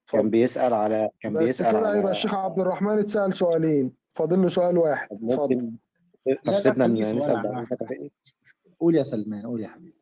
كان 0.07 0.19
اتفضل 0.19 0.29
بيسأل 0.29 0.73
على 0.73 1.09
كان 1.21 1.33
بس 1.33 1.43
بيسأل 1.43 1.69
كده 1.71 1.79
يبقى 1.79 1.89
على 1.99 2.11
الشيخ 2.11 2.33
عبد 2.33 2.59
الرحمن 2.59 2.99
اتسأل 2.99 3.33
سؤالين. 3.33 4.04
فاضل 4.15 4.41
له 4.41 4.49
سؤال 4.49 4.77
واحد. 4.77 5.07
اتفضل 5.11 5.55
ممكن 5.55 5.71
طب 6.45 6.57
سيبنا 6.57 6.85
كده 7.65 7.75
فقيه 7.85 8.09
قول 8.79 8.95
يا 8.95 9.03
سلمان 9.03 9.45
قول 9.45 9.61
يا 9.61 9.67
حبيبي. 9.67 9.95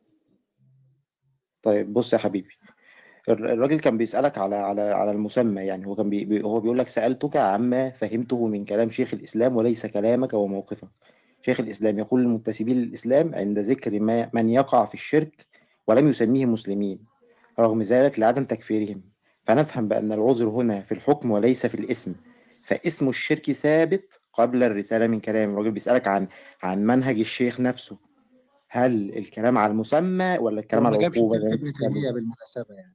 طيب 1.62 1.92
بص 1.92 2.12
يا 2.12 2.18
حبيبي. 2.18 2.48
الر- 3.28 3.52
الراجل 3.52 3.80
كان 3.80 3.98
بيسألك 3.98 4.38
على 4.38 4.56
على 4.56 4.82
على 4.82 5.10
المسمى 5.10 5.62
يعني 5.62 5.86
هو 5.86 5.94
كان 5.94 6.10
بي 6.10 6.24
بي- 6.24 6.42
هو 6.44 6.60
بيقول 6.60 6.78
لك 6.78 6.88
سألتك 6.88 7.36
عما 7.36 7.90
فهمته 7.90 8.46
من 8.46 8.64
كلام 8.64 8.90
شيخ 8.90 9.14
الإسلام 9.14 9.56
وليس 9.56 9.86
كلامك 9.86 10.34
وموقفك. 10.34 10.88
شيخ 11.42 11.60
الإسلام 11.60 11.98
يقول 11.98 12.20
للمنتسبين 12.22 12.76
للإسلام 12.76 13.34
عند 13.34 13.58
ذكر 13.58 14.00
ما 14.00 14.30
من 14.32 14.50
يقع 14.50 14.84
في 14.84 14.94
الشرك 14.94 15.46
ولم 15.86 16.08
يسميه 16.08 16.46
مسلمين 16.46 16.98
رغم 17.60 17.82
ذلك 17.82 18.18
لعدم 18.18 18.44
تكفيرهم. 18.44 19.02
فنفهم 19.44 19.88
بأن 19.88 20.12
العذر 20.12 20.48
هنا 20.48 20.80
في 20.80 20.92
الحكم 20.92 21.30
وليس 21.30 21.66
في 21.66 21.74
الاسم. 21.74 22.14
فاسم 22.64 23.08
الشرك 23.08 23.52
ثابت 23.52 24.20
قبل 24.32 24.62
الرسالة 24.62 25.06
من 25.06 25.20
كلام 25.20 25.50
الراجل 25.50 25.70
بيسألك 25.70 26.08
عن 26.08 26.28
عن 26.62 26.84
منهج 26.86 27.20
الشيخ 27.20 27.60
نفسه. 27.60 27.98
هل 28.68 29.18
الكلام 29.18 29.58
على 29.58 29.70
المسمى 29.70 30.38
ولا 30.40 30.60
الكلام 30.60 30.86
على 30.86 30.96
ما 30.96 31.02
جابش 31.02 31.16
العقوبة 31.18 31.38
ما 31.38 31.54
ابن 31.54 31.56
بتتكلم 31.70 31.92
تيمية 31.92 32.10
بالمناسبة 32.10 32.74
يعني. 32.74 32.94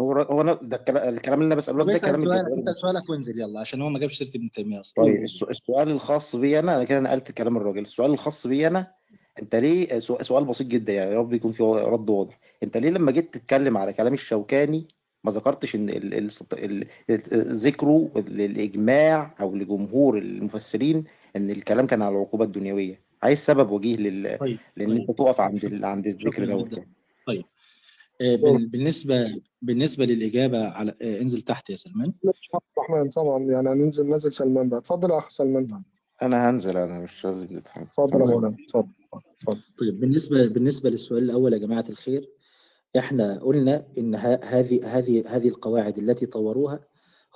هو 0.00 0.12
هو 0.12 0.40
أنا 0.40 0.52
ده 0.62 0.76
الكلام 1.08 1.38
اللي 1.42 1.46
أنا 1.46 1.54
بسأله 1.54 1.84
ده 1.84 1.98
كلام 1.98 2.24
سؤالك 2.24 2.52
نفسه 2.56 2.72
سؤالك 2.72 3.10
وانزل 3.10 3.40
يلا 3.40 3.60
عشان 3.60 3.82
هو 3.82 3.88
ما 3.88 3.98
جابش 3.98 4.18
سيرة 4.18 4.28
ابن 4.36 4.50
تيمية 4.50 4.80
أصلا. 4.80 5.04
طيب 5.04 5.22
الس- 5.22 5.42
السؤال 5.42 5.88
الخاص 5.90 6.36
بي 6.36 6.58
أنا 6.58 6.76
أنا 6.76 6.84
كده 6.84 7.00
نقلت 7.00 7.32
كلام 7.32 7.56
الراجل. 7.56 7.82
السؤال 7.82 8.10
الخاص 8.10 8.46
بي 8.46 8.66
أنا 8.66 8.92
أنت 9.42 9.56
ليه 9.56 9.98
سؤ- 10.00 10.22
سؤال 10.22 10.44
بسيط 10.44 10.66
جدا 10.66 10.92
يعني 10.92 11.10
يا 11.10 11.18
رب 11.18 11.32
يكون 11.32 11.52
في 11.52 11.62
رد 11.62 12.10
واضح. 12.10 12.38
أنت 12.62 12.76
ليه 12.76 12.90
لما 12.90 13.12
جيت 13.12 13.34
تتكلم 13.34 13.76
على 13.76 13.92
كلام 13.92 14.12
الشوكاني 14.14 14.88
ما 15.26 15.32
ذكرتش 15.32 15.74
إن 15.74 15.88
ال- 15.90 16.14
ال- 16.14 16.30
ال- 16.52 16.84
ال- 17.10 17.56
ذكره 17.56 18.10
للإجماع 18.28 19.34
أو 19.40 19.54
لجمهور 19.56 20.18
المفسرين 20.18 21.04
إن 21.36 21.50
الكلام 21.50 21.86
كان 21.86 22.02
على 22.02 22.14
العقوبة 22.16 22.44
الدنيوية. 22.44 23.00
عايز 23.22 23.38
سبب 23.38 23.70
وجيه 23.70 23.96
لل... 23.96 24.38
طيب 24.38 24.58
لإن 24.76 24.88
طيب 24.88 24.98
أنت 25.00 25.18
تقف 25.18 25.40
عند 25.40 25.64
ال... 25.64 25.84
عند 25.84 26.06
الذكر 26.06 26.44
دوت 26.44 26.72
يعني. 26.72 26.92
طيب. 27.26 27.44
آه، 28.20 28.36
بال- 28.36 28.66
بالنسبة 28.68 29.40
بالنسبة 29.62 30.04
للإجابة 30.04 30.68
على 30.68 30.94
آه، 31.02 31.20
انزل 31.20 31.42
تحت 31.42 31.70
يا 31.70 31.74
سلمان. 31.76 32.12
الرحمن 32.78 33.10
طبعا 33.10 33.42
يعني 33.44 33.68
هننزل 33.68 34.08
نازل 34.10 34.32
سلمان 34.32 34.68
بقى 34.68 34.78
اتفضل 34.80 35.10
يا 35.10 35.18
أخ 35.18 35.30
سلمان 35.30 35.82
أنا 36.22 36.50
هنزل 36.50 36.76
أنا 36.76 36.98
مش 37.00 37.24
لازم 37.24 37.46
نتحمل 37.58 37.84
اتفضل 37.86 38.20
يا 38.20 38.26
مولانا 38.26 38.56
اتفضل 38.66 38.88
اتفضل. 39.40 39.60
طيب 39.78 40.00
بالنسبة 40.00 40.46
بالنسبة 40.46 40.90
للسؤال 40.90 41.22
الأول 41.22 41.52
يا 41.52 41.58
جماعة 41.58 41.84
الخير 41.90 42.28
إحنا 42.96 43.38
قلنا 43.38 43.86
إن 43.98 44.14
هذه 44.14 44.80
هذه 44.84 45.24
هذه 45.26 45.48
القواعد 45.48 45.98
التي 45.98 46.26
طوروها 46.26 46.80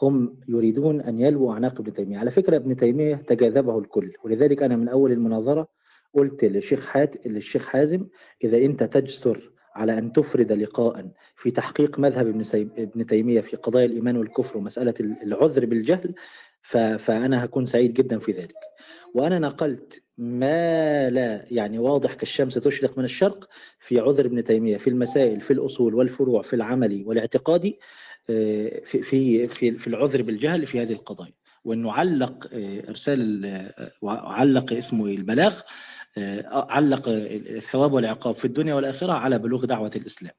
هم 0.03 0.41
يريدون 0.49 1.01
أن 1.01 1.21
يلووا 1.21 1.53
اعناق 1.53 1.81
ابن 1.81 1.93
تيمية، 1.93 2.19
على 2.19 2.31
فكرة 2.31 2.57
ابن 2.57 2.77
تيمية 2.77 3.15
تجاذبه 3.15 3.79
الكل، 3.79 4.13
ولذلك 4.25 4.63
أنا 4.63 4.77
من 4.77 4.89
أول 4.89 5.13
المناظرة 5.13 5.69
قلت 6.15 6.45
للشيخ 6.45 6.87
حات 6.87 7.27
للشيخ 7.27 7.67
حازم 7.67 8.07
إذا 8.45 8.59
أنت 8.59 8.83
تجسر 8.83 9.53
على 9.75 9.99
أن 9.99 10.13
تفرد 10.13 10.53
لقاء 10.53 11.11
في 11.37 11.51
تحقيق 11.51 11.99
مذهب 11.99 12.27
ابن 12.27 12.71
ابن 12.79 13.07
تيمية 13.07 13.41
في 13.41 13.57
قضايا 13.57 13.87
الإيمان 13.87 14.17
والكفر 14.17 14.59
ومسألة 14.59 14.95
العذر 15.01 15.67
بالجهل 15.67 16.15
فأنا 16.63 17.45
هكون 17.45 17.65
سعيد 17.65 17.95
جدا 17.95 18.19
في 18.19 18.33
ذلك. 18.33 18.57
وأنا 19.15 19.39
نقلت 19.39 20.03
ما 20.19 21.11
لا 21.11 21.45
يعني 21.51 21.79
واضح 21.79 22.15
كالشمس 22.15 22.55
تشرق 22.55 22.99
من 22.99 23.05
الشرق 23.05 23.49
في 23.79 24.01
عذر 24.01 24.27
ابن 24.27 24.45
تيمية 24.45 24.77
في 24.77 24.91
المسائل 24.91 25.41
في 25.41 25.53
الأصول 25.53 25.95
والفروع 25.95 26.43
في 26.43 26.57
العملي 26.57 27.05
والاعتقادي 27.05 27.81
آه، 28.31 28.81
في 28.85 29.03
في 29.49 29.79
في 29.79 29.87
العذر 29.87 30.23
بالجهل 30.23 30.67
في 30.67 30.83
هذه 30.83 30.93
القضايا 30.93 31.33
وإنه 31.65 31.93
علق 31.93 32.49
آه، 32.53 32.89
إرسال 32.89 33.47
آه، 33.47 33.93
وعلق 34.03 34.73
اسمه 34.73 35.07
إيه؟ 35.07 35.17
البلاغ 35.17 35.61
آه، 36.19 36.67
علق 36.71 37.09
الثواب 37.09 37.93
والعقاب 37.93 38.37
في 38.37 38.45
الدنيا 38.45 38.75
والآخرة 38.75 39.13
على 39.13 39.39
بلوغ 39.39 39.65
دعوة 39.65 39.91
الإسلام 39.97 40.35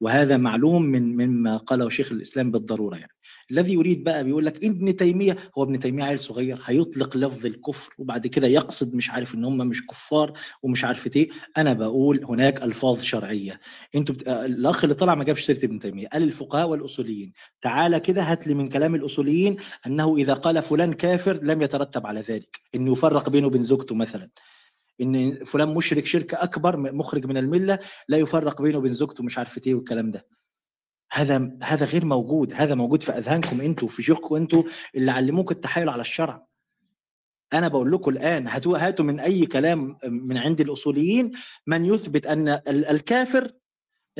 وهذا 0.00 0.36
معلوم 0.36 0.82
من 0.82 1.16
مما 1.16 1.56
قاله 1.56 1.88
شيخ 1.88 2.12
الإسلام 2.12 2.50
بالضرورة 2.50 2.96
يعني 2.96 3.12
الذي 3.50 3.72
يريد 3.72 4.04
بقى 4.04 4.24
بيقول 4.24 4.46
لك 4.46 4.64
ابن 4.64 4.96
تيمية 4.96 5.36
هو 5.58 5.62
ابن 5.62 5.78
تيمية 5.80 6.04
عيل 6.04 6.20
صغير 6.20 6.58
هيطلق 6.64 7.16
لفظ 7.16 7.46
الكفر 7.46 7.94
وبعد 7.98 8.26
كده 8.26 8.46
يقصد 8.46 8.94
مش 8.94 9.10
عارف 9.10 9.34
إن 9.34 9.44
هم 9.44 9.56
مش 9.58 9.86
كفار 9.86 10.32
ومش 10.62 10.84
عارف 10.84 11.16
إيه. 11.16 11.28
أنا 11.56 11.72
بقول 11.72 12.24
هناك 12.24 12.62
ألفاظ 12.62 13.02
شرعية. 13.02 13.60
أنتوا 13.94 14.14
بت... 14.14 14.28
الأخ 14.28 14.84
اللي 14.84 14.94
طلع 14.94 15.14
ما 15.14 15.24
جابش 15.24 15.44
سيرة 15.44 15.64
ابن 15.64 15.78
تيمية 15.78 16.08
قال 16.08 16.22
الفقهاء 16.22 16.68
والأصوليين 16.68 17.32
تعالى 17.60 18.00
كده 18.00 18.22
هات 18.22 18.46
لي 18.46 18.54
من 18.54 18.68
كلام 18.68 18.94
الأصوليين 18.94 19.56
أنه 19.86 20.16
إذا 20.16 20.34
قال 20.34 20.62
فلان 20.62 20.92
كافر 20.92 21.40
لم 21.42 21.62
يترتب 21.62 22.06
على 22.06 22.20
ذلك. 22.20 22.60
انه 22.74 22.92
يفرق 22.92 23.28
بينه 23.30 23.46
وبين 23.46 23.62
زوجته 23.62 23.94
مثلا. 23.94 24.28
إن 25.00 25.34
فلان 25.34 25.68
مشرك 25.74 26.06
شرك 26.06 26.34
أكبر 26.34 26.76
مخرج 26.92 27.26
من 27.26 27.36
الملة 27.36 27.78
لا 28.08 28.18
يفرق 28.18 28.62
بينه 28.62 28.78
وبين 28.78 28.92
زوجته 28.92 29.24
مش 29.24 29.38
عارف 29.38 29.66
إيه 29.66 29.74
والكلام 29.74 30.10
ده. 30.10 30.37
هذا 31.12 31.50
هذا 31.62 31.86
غير 31.86 32.04
موجود 32.04 32.52
هذا 32.52 32.74
موجود 32.74 33.02
في 33.02 33.12
أذهانكم 33.12 33.60
أنتوا 33.60 33.88
في 33.88 34.02
شيوخكم 34.02 34.34
أنتوا 34.34 34.62
اللي 34.94 35.10
علموك 35.10 35.52
التحايل 35.52 35.88
على 35.88 36.00
الشرع. 36.00 36.46
أنا 37.52 37.68
بقول 37.68 37.92
لكم 37.92 38.10
الآن 38.10 38.48
هاتوا 38.48 38.78
هاتوا 38.78 39.04
من 39.04 39.20
أي 39.20 39.46
كلام 39.46 39.96
من 40.04 40.36
عند 40.38 40.60
الأصوليين 40.60 41.32
من 41.66 41.84
يثبت 41.84 42.26
أن 42.26 42.48
ال- 42.48 42.86
الكافر 42.86 43.52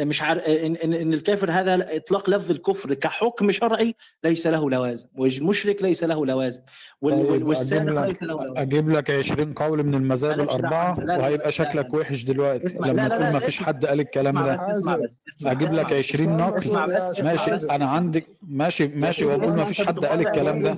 مش 0.00 0.22
عارف 0.22 0.42
ان 0.42 0.76
ان 0.76 0.92
إن 0.92 1.14
الكافر 1.14 1.50
هذا 1.50 1.96
إطلاق 1.96 2.30
لفظ 2.30 2.50
الكفر 2.50 2.94
كحكم 2.94 3.50
شرعي 3.52 3.94
ليس 4.24 4.46
له 4.46 4.70
لوازم 4.70 5.08
والمشرك 5.16 5.82
ليس 5.82 6.04
له 6.04 6.26
لوازم 6.26 6.60
وال- 7.02 7.14
وال- 7.14 7.28
طيب 7.28 7.46
والسارق 7.48 8.06
ليس 8.06 8.22
له 8.22 8.34
لك 8.34 8.40
لوازم. 8.42 8.60
أجيب 8.60 8.90
لك 8.90 9.10
20 9.10 9.52
قول 9.52 9.82
من 9.86 9.94
المذاهب. 9.94 10.40
الأربعة 10.40 11.00
لا، 11.00 11.04
لا، 11.04 11.18
وهيبقى 11.18 11.44
لا، 11.46 11.50
شكلك 11.50 11.94
لا. 11.94 12.00
وحش 12.00 12.22
دلوقتي. 12.24 12.66
اسمع 12.66 12.86
لما 12.86 12.96
لا 12.96 13.02
لا 13.02 13.08
تقول 13.08 13.20
لا 13.22 13.30
ما 13.32 13.38
فيش 13.38 13.58
حد 13.62 13.86
قال 13.86 14.00
الكلام 14.00 14.38
اسمع 14.38 14.46
ده. 14.46 14.54
بس 14.54 14.76
اسمع 14.76 14.96
بس 14.96 15.22
اسمع 15.28 15.50
أجيب 15.52 15.72
لك 15.72 15.92
20 15.92 16.40
اسمع 16.40 16.46
نقل 16.86 16.94
بس 16.94 17.02
اسمع 17.18 17.30
ماشي 17.30 17.50
بس. 17.50 17.64
أنا 17.70 17.86
عندي 17.86 18.26
ماشي 18.42 18.86
ماشي 18.88 19.24
وأقول 19.24 19.56
ما 19.56 19.64
فيش 19.64 19.82
حد 19.82 20.04
قال 20.04 20.26
الكلام 20.26 20.62
ده. 20.62 20.76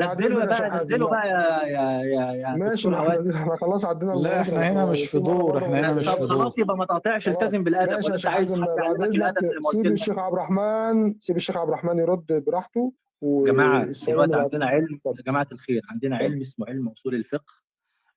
نزله 0.00 0.44
بقى 0.44 0.70
نزله 0.70 1.08
بقى 1.08 1.28
يا 1.28 1.68
يا 1.68 2.02
يا, 2.02 2.32
يا 2.32 2.56
ماشي 2.56 2.88
إحنا 2.88 3.56
خلاص 3.60 3.84
عدينا 3.84 4.12
لا 4.12 4.40
إحنا 4.40 4.70
هنا 4.72 4.86
مش 4.86 5.04
في 5.06 5.18
دور 5.18 5.58
إحنا 5.58 5.80
هنا 5.80 5.94
مش 5.94 6.08
في 6.08 6.16
دور. 6.20 6.28
خلاص 6.28 6.58
يبقى 6.58 6.76
ما 6.76 6.84
تقاطعش. 6.84 7.28
التزم 7.28 7.64
بالأدب. 7.64 8.06
أنت 8.12 8.26
عايز 8.26 8.52
بعد 8.66 9.02
اذنك 9.02 9.34
سيب 9.72 9.86
الشيخ 9.86 10.18
عبد 10.18 10.32
الرحمن 10.32 11.14
سيب 11.20 11.36
الشيخ 11.36 11.56
عبد 11.56 11.68
الرحمن 11.68 11.98
يرد 11.98 12.44
براحته 12.46 12.92
جماعة 13.22 13.80
والسؤال 13.80 14.30
دلوقتي 14.30 14.56
عندنا. 14.56 14.66
علم. 14.66 15.00
يا 15.06 15.22
جماعة 15.26 15.46
الخير 15.52 15.82
عندنا 15.90 16.16
علم 16.16 16.40
اسمه 16.40 16.66
علم 16.66 16.88
أصول 16.88 17.14
الفقه 17.14 17.54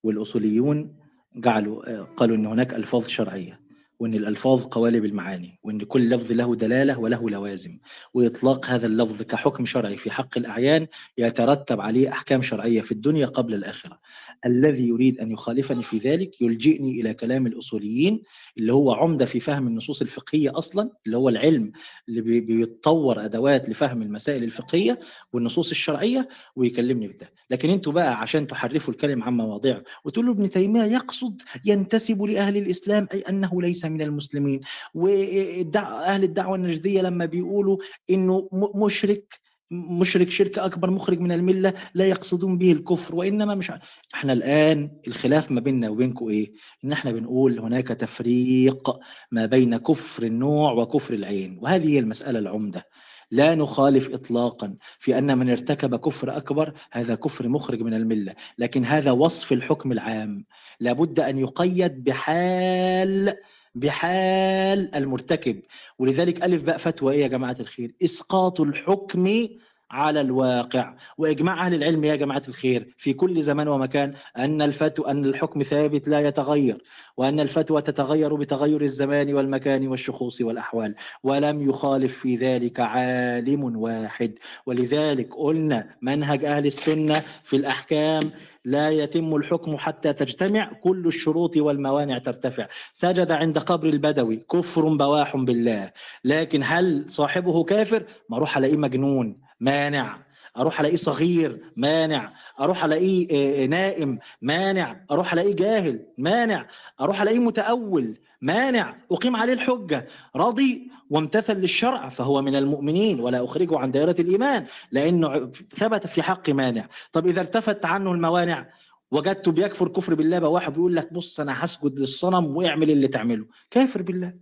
والأصوليون 0.03 0.95
جعلوا 1.35 1.90
آه، 1.90 2.07
قالوا 2.17 2.35
إن 2.35 2.45
هناك 2.45 2.74
ألفاظ 2.74 3.07
شرعية 3.07 3.65
وإن 3.99 4.14
الألفاظ 4.14 4.64
قوالب 4.64 5.06
المعاني 5.06 5.59
وإن 5.64 5.82
كل 5.82 6.09
لفظ 6.09 6.32
له 6.32 6.56
دلالة 6.56 6.99
وله 6.99 7.30
لوازم 7.30 7.80
وإطلاق 8.14 8.65
هذا 8.65 8.85
اللفظ 8.85 9.22
كحكم 9.22 9.65
شرعي 9.65 9.98
في 9.98 10.11
حق 10.11 10.38
الأعيان 10.38 10.88
يترتب 11.17 11.82
عليه 11.82 12.09
أحكام 12.09 12.41
شرعية 12.41 12.82
في 12.82 12.91
الدنيا 12.91 13.25
قبل 13.25 13.53
الآخرة 13.53 13.99
الذي 14.45 14.88
يريد 14.88 15.19
أن 15.19 15.31
يخالفني 15.31 15.83
في 15.83 15.97
ذلك 15.97 16.41
يلجئني 16.41 17.01
إلى 17.01 17.14
كلام 17.14 17.47
الأصوليين 17.47 18.22
اللي 18.57 18.73
هو 18.73 18.91
عمدة 18.93 19.25
في 19.25 19.39
فهم 19.39 19.67
النصوص 19.67 20.01
الفقهية 20.01 20.57
أصلا 20.57 20.89
اللي 21.05 21.17
هو 21.17 21.30
العلم 21.30 21.72
اللي 22.09 22.22
بي- 22.22 22.39
بيتطور 22.41 23.25
أدوات 23.25 23.69
لفهم 23.69 24.01
المسائل 24.01 24.43
الفقهية 24.43 24.99
والنصوص 25.33 25.69
الشرعية 25.69 26.27
ويكلمني 26.55 27.07
بده 27.07 27.33
لكن 27.49 27.69
أنتوا 27.69 27.93
بقى 27.93 28.22
عشان 28.22 28.47
تحرفوا 28.47 28.93
الكلم 28.93 29.23
عن 29.23 29.38
مواضعه 29.38 29.83
وتقولوا 30.05 30.33
ابن 30.33 30.49
تيمية 30.49 30.83
يقصد 30.83 31.41
ينتسب 31.65 32.22
لأهل 32.23 32.57
الإسلام 32.57 33.07
أي 33.14 33.19
أنه 33.22 33.61
ليس 33.61 33.85
من 33.85 34.01
المسلمين 34.01 34.61
واهل 34.93 36.23
الدعوة 36.23 36.55
النجدية 36.55 37.01
لما 37.01 37.25
بيقولوا 37.25 37.77
إنه 38.09 38.49
م- 38.51 38.83
مشرك 38.85 39.39
مشرك 39.72 40.30
شرك 40.30 40.60
أكبر 40.60 40.90
مخرج 40.92 41.19
من 41.19 41.32
الملة 41.32 41.74
لا 41.94 42.06
يقصدون 42.06 42.58
به 42.58 42.72
الكفر 42.72 43.16
وإنما 43.16 43.56
مش 43.56 43.72
إحنا 44.16 44.34
الآن 44.34 44.92
الخلاف 45.08 45.52
ما 45.52 45.61
بيننا 45.61 45.90
وبينكم 45.90 46.30
إيه؟ 46.30 46.53
إن 46.85 46.92
إحنا 46.92 47.11
بنقول 47.11 47.60
هناك 47.60 47.88
تفريق 47.88 49.00
ما 49.32 49.45
بين 49.45 49.77
كفر 49.77 50.24
النوع 50.24 50.72
وكفر 50.72 51.14
العين 51.14 51.60
وهذه 51.61 51.88
هي 51.90 52.00
المسألة 52.00 52.40
العمدة 52.40 52.88
لا 53.32 53.56
نخالف 53.56 54.14
اطلاقا 54.14 54.76
في 55.00 55.18
أن 55.18 55.38
من 55.38 55.50
ارتكب 55.50 55.95
كفر 55.95 56.38
أكبر 56.38 56.74
هذا 56.92 57.16
كفر 57.16 57.48
مخرج 57.48 57.82
من 57.82 57.94
الملة 57.94 58.34
لكن 58.58 58.85
هذا 58.85 59.11
وصف 59.11 59.52
الحكم 59.53 59.92
العام 59.92 60.45
لابد 60.80 61.19
أن 61.19 61.38
يقيد 61.40 62.03
بحال 62.03 63.34
بحال 63.75 64.95
المرتكب. 64.95 65.61
ولذلك 65.99 66.43
ألف 66.43 66.63
باء 66.63 66.77
فتوى. 66.77 67.13
إيه 67.13 67.21
يا 67.21 67.27
جماعة 67.27 67.55
الخير؟ 67.59 67.91
إسقاط 68.03 68.61
الحكم 68.61 69.47
على 69.91 70.21
الواقع. 70.21 70.95
وإجماع 71.17 71.65
أهل 71.65 71.73
العلم 71.73 72.03
يا 72.03 72.15
جماعة 72.15 72.41
الخير 72.47 72.93
في 72.97 73.13
كل 73.13 73.43
زمان 73.43 73.67
ومكان 73.67 74.13
أن 74.37 74.61
الفتوى 74.61 75.11
أن 75.11 75.25
الحكم 75.25 75.63
ثابت 75.63 76.07
لا 76.07 76.19
يتغير 76.27 76.83
وأن 77.17 77.39
الفتوى 77.39 77.81
تتغير 77.81 78.35
بتغير 78.35 78.81
الزمان 78.81 79.33
والمكان 79.33 79.87
والشخوص 79.87 80.41
والأحوال 80.41 80.95
ولم 81.23 81.69
يخالف 81.69 82.17
في 82.19 82.35
ذلك 82.35 82.79
عالم 82.79 83.63
واحد. 83.77 84.33
ولذلك 84.65 85.33
قلنا 85.35 85.95
منهج 86.01 86.45
أهل 86.45 86.65
السنة 86.65 87.23
في 87.43 87.55
الأحكام 87.55 88.31
لا 88.66 88.90
يتم 88.90 89.35
الحكم 89.35 89.77
حتى 89.77 90.14
تجتمع 90.14 90.72
كل 90.84 91.08
الشروط 91.08 91.58
والموانع 91.58 92.18
ترتفع. 92.18 92.68
سجد 92.94 93.32
عند 93.32 93.58
قبر 93.58 93.88
البدوي 93.88 94.35
كفر 94.35 94.95
بواح 94.98 95.38
بالله. 95.38 95.92
لكن 96.24 96.61
هل 96.64 97.06
صاحبه 97.08 97.64
كافر؟ 97.64 98.06
ما 98.30 98.38
أروح 98.38 98.58
ألاقيه 98.58 98.77
مجنون 98.77 99.42
مانع. 99.60 100.18
أروح 100.58 100.80
ألاقيه 100.80 100.98
صغير 100.98 101.60
مانع. 101.76 102.32
أروح 102.60 102.85
ألاقيه 102.85 103.27
آه، 103.32 103.66
نائم 103.66 104.19
مانع. 104.42 105.06
أروح 105.11 105.34
ألاقيه 105.34 105.56
جاهل 105.56 106.06
مانع. 106.18 106.68
أروح 107.02 107.22
ألاقيه 107.22 107.40
متأول 107.40 108.18
مانع 108.45 108.95
أقيم 109.11 109.35
عليه 109.35 109.53
الحجة 109.53 110.07
راضي 110.35 110.91
وامتثل 111.09 111.53
للشرع 111.53 112.09
فهو 112.09 112.41
من 112.41 112.56
المؤمنين 112.56 113.19
ولا 113.19 113.43
أخرجه 113.43 113.80
عن 113.80 113.91
دائرة 113.91 114.15
الإيمان 114.19 114.65
لأنه 114.91 115.51
ثبت 115.75 116.07
في 116.07 116.24
حق 116.24 116.49
مانع. 116.49 116.88
طب 117.14 117.27
إذا 117.27 117.41
التفت 117.41 117.85
عنه 117.85 118.11
الموانع 118.11 118.69
وجدته 119.11 119.51
بيكفر 119.51 119.88
كفر 119.88 120.14
بالله 120.14 120.40
بواحد 120.40 120.74
بيقول 120.74 120.95
لك 120.95 121.14
بص 121.14 121.40
أنا 121.40 121.65
هسجد 121.65 121.99
للصنم 121.99 122.57
واعمل 122.57 122.91
اللي 122.91 123.07
تعمله. 123.07 123.45
كافر 123.72 124.01
بالله. 124.01 124.33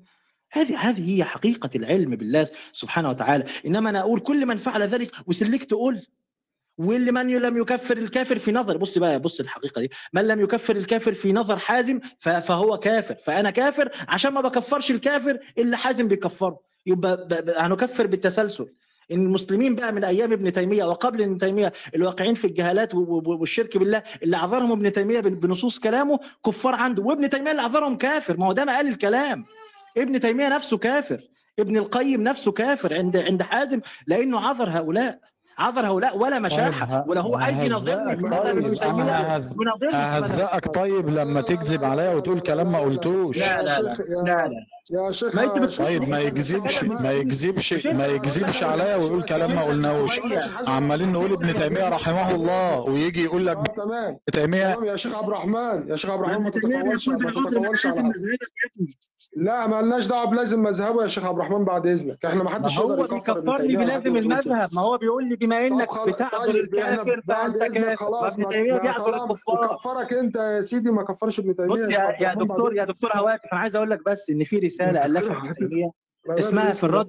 هذه 0.52 0.78
هذه 0.78 1.18
هي 1.18 1.24
حقيقة 1.24 1.70
العلم 1.76 2.16
بالله 2.16 2.48
سبحانه 2.72 3.10
وتعالى. 3.10 3.46
إنما 3.66 3.90
أنا 3.90 4.00
أقول 4.00 4.20
كل 4.20 4.46
من 4.46 4.58
فعل 4.58 4.82
ذلك 4.82 5.12
وسلكت 5.28 5.70
تقول 5.70 6.08
واللي 6.78 7.12
من 7.12 7.28
لم 7.38 7.58
يكفر 7.58 7.98
الكافر 7.98 8.40
في 8.40 8.52
نظر 8.52 8.78
بص 8.78 8.98
بقى 8.98 9.20
بص 9.20 9.40
الحقيقة 9.40 9.82
دي 9.82 9.90
من 10.14 10.28
لم 10.28 10.40
يكفر 10.42 10.76
الكافر 10.76 11.14
في 11.14 11.34
نظر 11.34 11.58
حازم 11.58 12.00
فهو 12.20 12.78
كافر 12.80 13.16
فأنا 13.24 13.50
كافر 13.50 13.90
عشان 14.08 14.34
ما 14.34 14.42
بكفرش 14.42 14.92
الكافر 14.92 15.40
اللي 15.58 15.78
حازم 15.78 16.08
بيكفره. 16.08 16.60
يبقى 16.86 17.28
هنكفر 17.58 18.08
بالتسلسل. 18.08 18.68
ان 19.12 19.26
المسلمين 19.26 19.76
بقى 19.76 19.92
من 19.94 20.04
أيام 20.04 20.32
ابن 20.32 20.54
تيمية 20.54 20.84
وقبل 20.84 21.22
ابن 21.22 21.38
تيمية 21.38 21.74
الواقعين 21.96 22.36
في 22.36 22.48
الجهالات 22.48 22.96
والشرك 22.96 23.78
بالله 23.78 24.04
اللي 24.24 24.38
أعذرهم 24.38 24.72
ابن 24.72 24.94
تيمية 24.94 25.20
بن- 25.20 25.36
بنصوص 25.36 25.80
كلامه 25.80 26.20
كفار 26.46 26.76
عنده. 26.76 27.04
وابن 27.04 27.30
تيمية 27.30 27.52
اللي 27.52 27.62
أعذرهم 27.62 27.98
كافر 27.98 28.38
ما 28.38 28.46
هو 28.46 28.52
ده 28.54 28.66
ما 28.66 28.76
قال 28.76 28.88
الكلام. 28.88 29.46
ابن 29.98 30.20
تيمية 30.20 30.48
نفسه 30.48 30.78
كافر 30.78 31.22
ابن 31.60 31.78
القيم 31.78 32.22
نفسه 32.24 32.52
كافر 32.52 32.94
عند 32.94 33.18
عند 33.18 33.42
حازم 33.42 33.82
لأنه 34.08 34.40
عذر 34.40 34.70
هؤلاء. 34.70 35.20
عذر 35.58 35.88
هؤلاء 35.88 36.18
ولا 36.18 36.40
مشاحه 36.40 36.86
طيب، 36.86 37.10
ولا 37.10 37.22
هو 37.22 37.36
عايز 37.36 37.64
ينظرني 37.64 38.14
ابن 38.14 38.76
طيب 38.76 39.94
ههزقك 39.94 40.76
طيب 40.76 41.10
لما 41.10 41.42
تكذب 41.42 41.84
عليا 41.84 42.10
وتقول 42.10 42.40
كلام 42.40 42.72
ما 42.72 42.80
قلتوش 42.80 43.38
لا 43.38 43.62
لا 43.62 43.82
لا 43.82 43.98
لا 44.10 44.48
لا 44.48 44.66
يا 44.92 45.12
شيخ 45.12 45.36
ما 45.36 45.44
انت 45.44 45.78
طيب 45.78 46.10
ما 46.10 46.20
يكذبش 46.20 46.84
ما 46.84 47.12
يكذبش 47.12 47.74
ما 47.86 48.06
يكذبش 48.06 48.64
عليا 48.64 48.96
ويقول 48.96 49.24
كلام 49.24 49.56
ما 49.56 49.62
قلناهوش 49.64 50.20
عمالين 50.68 51.12
نقول 51.12 51.34
ابن 51.34 51.54
تيميه 51.54 51.90
رحمه 51.90 52.36
الله 52.36 52.82
ويجي 52.82 53.24
يقول 53.24 53.46
لك 53.46 53.58
آه، 53.58 53.64
تمام 53.64 54.20
ابن 54.30 54.42
تيميه 54.42 54.74
تمام 54.74 54.86
يا 54.86 54.96
شيخ 54.96 55.16
عبد 55.16 55.28
الرحمن 55.28 55.90
يا 55.90 55.96
شيخ 55.96 56.10
عبد 56.12 56.22
الرحمن 56.24 56.44
ما 56.44 56.50
ابن 56.50 56.62
تيميه 56.62 56.82
تتطولش 56.82 57.10
بيقول 57.10 57.44
ما 57.44 57.50
بالعذر 57.50 58.12
لا 59.36 59.68
ما 59.68 59.82
لناش 59.82 60.08
دعوة 60.08 60.26
بلازم 60.26 60.64
مذهبه 60.64 61.02
يا 61.04 61.08
شيخ 61.08 61.24
عبد 61.24 61.38
الرحمن 61.40 61.66
بعد 61.66 61.88
إذنك 61.88 62.26
إحنا 62.26 62.44
ما 62.44 62.50
حدش 62.50 62.78
هو 62.80 62.94
ابن 62.94 63.16
بيكفرني 63.16 63.76
بلازم. 63.76 64.16
المذهب 64.18 64.70
ما 64.74 64.82
هو 64.82 64.98
بيقول 64.98 65.30
لي 65.30 65.36
بما 65.36 65.68
إنك 65.68 65.88
بتعذر 66.08 66.46
طيب 66.46 66.56
الكافر 66.56 67.22
فأنت 67.28 67.64
كافر 67.64 68.10
ما- 68.42 68.50
تيمية 68.50 68.78
بيعذر 68.78 69.24
الكفار 69.24 69.76
كفرك 69.78 70.14
أنت 70.14 70.36
يا 70.36 70.62
سيدي 70.62 70.92
ما 70.92 71.04
كفرش 71.04 71.40
ابن 71.40 71.56
تيمية 71.56 71.70
بص 71.70 71.80
يا 71.80 72.16
يا 72.22 72.34
دكتور 72.34 72.76
يا. 72.76 72.86
دكتور 72.86 73.10
هواتف 73.16 73.46
أنا 73.54 73.62
عايز 73.62 73.76
أقول 73.76 73.90
لك 73.90 74.00
بس 74.06 74.30
إن 74.30 74.44
في 74.44 74.60
رسالة 74.60 75.06
الفها 75.06 75.38
ابن 75.52 75.56
تيمية 75.70 75.92
اسمها 76.30 76.72
في. 76.72 76.84
الرد 76.84 77.08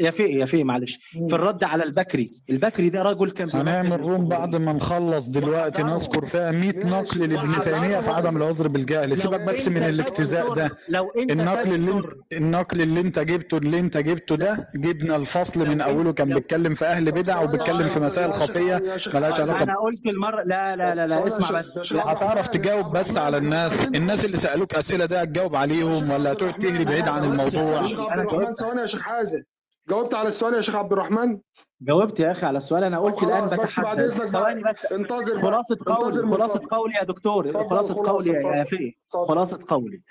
يا 0.00 0.10
في 0.10 0.22
يا 0.22 0.46
في 0.46 0.64
معلش. 0.64 0.98
في 1.12 1.34
الرد 1.34 1.64
على 1.64 1.84
البكري. 1.84 2.30
البكري 2.50 2.88
ده 2.88 3.02
رجل 3.02 3.30
كان 3.30 3.50
هنعمل 3.50 4.00
روم 4.00 4.28
بعد 4.28 4.56
ما 4.56 4.72
نخلص 4.72 5.26
دلوقتي. 5.28 5.82
نذكر 5.82 6.26
فيها 6.26 6.50
100 6.50 6.72
نقل 6.86 7.20
لابن 7.32 7.60
تيمية 7.60 8.00
في 8.00 8.10
عدم 8.10 8.36
العذر 8.36 8.68
بالجهل. 8.68 9.16
سيبك 9.16 9.40
بس 9.40 9.68
من 9.68 9.76
الاجتزاء 9.82 10.54
ده. 10.54 10.70
لو 10.88 11.10
أنت 11.18 11.30
النقل 11.30 11.74
اللي 11.74 11.90
انت 11.92 12.12
النقل 12.32 12.80
اللي 12.82 13.00
أنت 13.00 13.18
جبته 13.18 13.56
اللي 13.58 13.78
أنت 13.78 13.96
جبته 13.98 14.36
ده 14.36 14.70
جبنا 14.76 15.16
الفصل 15.16 15.68
من 15.68 15.80
أوله. 15.80 16.12
كان 16.12 16.34
بيتكلم 16.34 16.74
في 16.74 16.84
أهل 16.84 17.12
بدع 17.12 17.40
وبيتكلم 17.42 17.88
في 17.88 18.00
مسائل 18.00 18.32
خفية 18.32 18.82
ملهاش 19.14 19.40
علاقة 19.40 19.62
أنا 19.62 19.74
قلت 19.76 20.06
المره 20.06 20.42
لا 20.42 20.76
لا 20.76 20.94
لا 20.94 21.06
لا 21.06 21.26
اسمع 21.26 21.50
بس. 21.58 21.92
هتعرف 21.92 22.48
تجاوب 22.48 22.96
بس 22.96 23.16
على 23.18 23.36
الناس. 23.36 23.88
الناس 23.88 24.24
اللي 24.24 24.36
سألوك 24.36 24.74
أسئلة 24.74 25.04
ده 25.06 25.20
هتجاوب 25.20 25.56
عليهم 25.56 26.10
ولا 26.10 26.32
هتقعد 26.32 26.52
تجري 26.54 26.84
بعيد 26.84 27.08
عن 27.08 27.24
الموضوع؟ 27.24 27.80
الرحمن 27.80 28.26
جاوبت. 28.26 28.58
ثواني 28.58 28.80
يا 28.80 28.86
شيخ 28.86 29.00
حازم 29.00 29.42
جاوبت 29.88 30.14
على 30.14 30.28
السؤال 30.28 30.54
يا 30.54 30.60
شيخ 30.60 30.74
عبد 30.74 30.92
الرحمن 30.92 31.38
جاوبت 31.80 32.20
يا 32.20 32.30
أخي 32.30 32.46
على 32.46 32.56
السؤال 32.56 32.84
أنا 32.84 32.98
قلت 32.98 33.22
الآن 33.22 33.46
بتحدث 33.46 34.30
ثواني. 34.30 34.62
بس 34.62 34.86
انتظر 34.92 35.32
بقى. 35.32 35.42
خلاصة 35.42 35.76
قولي 35.86 36.22
من 36.22 36.34
قولي 36.70 36.94
يا 36.94 37.04
دكتور 37.04 37.62
خلاصة، 37.68 37.94
قولي 37.94 38.30
يا. 38.30 38.64
فيه. 38.64 38.92
خلاصة 39.08 39.58
قولي 39.68 40.02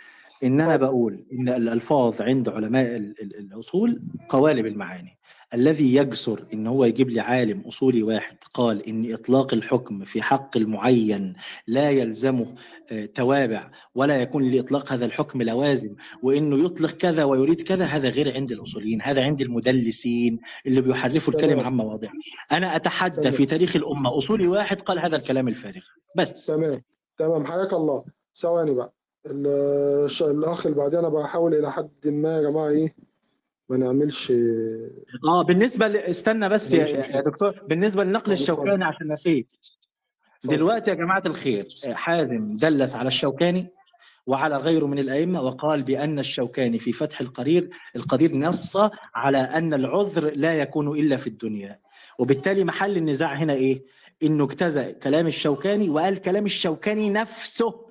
إن 0.43 0.61
أنا 0.61 0.77
بقول 0.77 1.25
إن 1.33 1.49
الألفاظ 1.49 2.21
عند 2.21 2.49
علماء 2.49 2.95
ال- 2.95 3.15
ال- 3.21 3.39
الأصول 3.39 4.01
قوالب 4.29 4.65
المعاني 4.65 5.17
الذي 5.53 5.95
يجسر 5.95 6.45
إن 6.53 6.67
هو 6.67 6.85
يجيب 6.85 7.09
لي 7.09 7.19
عالم 7.19 7.61
أصولي 7.61 8.03
واحد 8.03 8.37
قال 8.53 8.87
إن 8.89 9.13
إطلاق 9.13 9.53
الحكم 9.53 10.05
في 10.05 10.21
حق 10.21 10.57
المعين 10.57 11.35
لا 11.67 11.89
يلزمه 11.91 12.55
توابع 13.15 13.71
ولا 13.95 14.21
يكون 14.21 14.51
لإطلاق 14.51 14.93
هذا 14.93 15.05
الحكم 15.05 15.41
لوازم 15.41 15.95
وإنه 16.23 16.65
يطلق 16.65 16.91
كذا 16.91 17.23
ويريد 17.23 17.61
كذا 17.61 17.85
هذا 17.85 18.09
غير 18.09 18.33
عند 18.35 18.51
الأصوليين 18.51 19.01
هذا 19.01 19.23
عند 19.23 19.41
المدلسين 19.41 20.39
اللي 20.65 20.81
بيحرفوا 20.81 21.33
الكلمة. 21.33 21.63
عن 21.63 21.73
مواضعه 21.73 22.11
أنا 22.51 22.75
اتحدى 22.75 23.21
تمام. 23.21 23.33
في 23.33 23.45
تاريخ 23.45 23.75
الأمة 23.75 24.17
أصولي 24.17 24.47
واحد 24.47 24.81
قال 24.81 24.99
هذا 24.99 25.15
الكلام 25.15 25.47
الفارغ 25.47 25.81
بس 26.17 26.45
تمام 26.45 26.81
تمام 27.17 27.45
حياك 27.45 27.73
الله 27.73 28.03
ثواني 28.35 28.73
بقى 28.73 28.93
الأخ 30.21 30.65
اللي 30.65 30.77
بعدين 30.77 30.99
أنا 30.99 31.09
بحاول 31.09 31.55
إلى 31.55 31.71
حد 31.71 31.89
ما 32.05 32.37
يا 32.37 32.41
جماعة 32.49 32.69
إيه 32.69 32.95
ما 33.69 33.77
نعملش 33.77 34.31
آه 34.31 35.43
بالنسبة 35.47 35.87
ل... 35.87 35.97
استنى 35.97 36.49
بس 36.49 36.71
يا. 36.71 36.85
يا 36.87 37.21
دكتور 37.21 37.51
بالنسبة 37.69 38.01
اتفضل. 38.01 38.31
الشوكاني 38.31 38.83
عشان 38.85 39.11
نسيت. 39.11 39.51
دلوقتي 40.43 40.89
يا 40.89 40.95
جماعة 40.95 41.23
الخير 41.25 41.67
حازم 41.93 42.55
دلس 42.55 42.95
على 42.95 43.07
الشوكاني 43.07 43.67
وعلى 44.27 44.57
غيره 44.57 44.85
من 44.85 44.99
الأئمة 44.99 45.41
وقال 45.41 45.83
بأن 45.83 46.19
الشوكاني 46.19 46.79
في 46.79 46.91
فتح 46.91 47.21
القرير 47.21 47.69
القدير 47.95 48.37
نص 48.37 48.77
على 49.15 49.37
أن 49.37 49.73
العذر 49.73 50.31
لا 50.35 50.53
يكون 50.53 50.99
إلا 50.99 51.17
في 51.17 51.27
الدنيا. 51.27 51.79
وبالتالي 52.19 52.63
محل 52.63 52.97
النزاع 52.97 53.33
هنا 53.33 53.53
إيه؟ 53.53 53.83
إنه 54.23 54.43
اجتزأ 54.43 54.91
كلام 54.91 55.27
الشوكاني 55.27 55.89
وقال 55.89 56.21
كلام 56.21 56.45
الشوكاني 56.45 57.09
نفسه. 57.09 57.86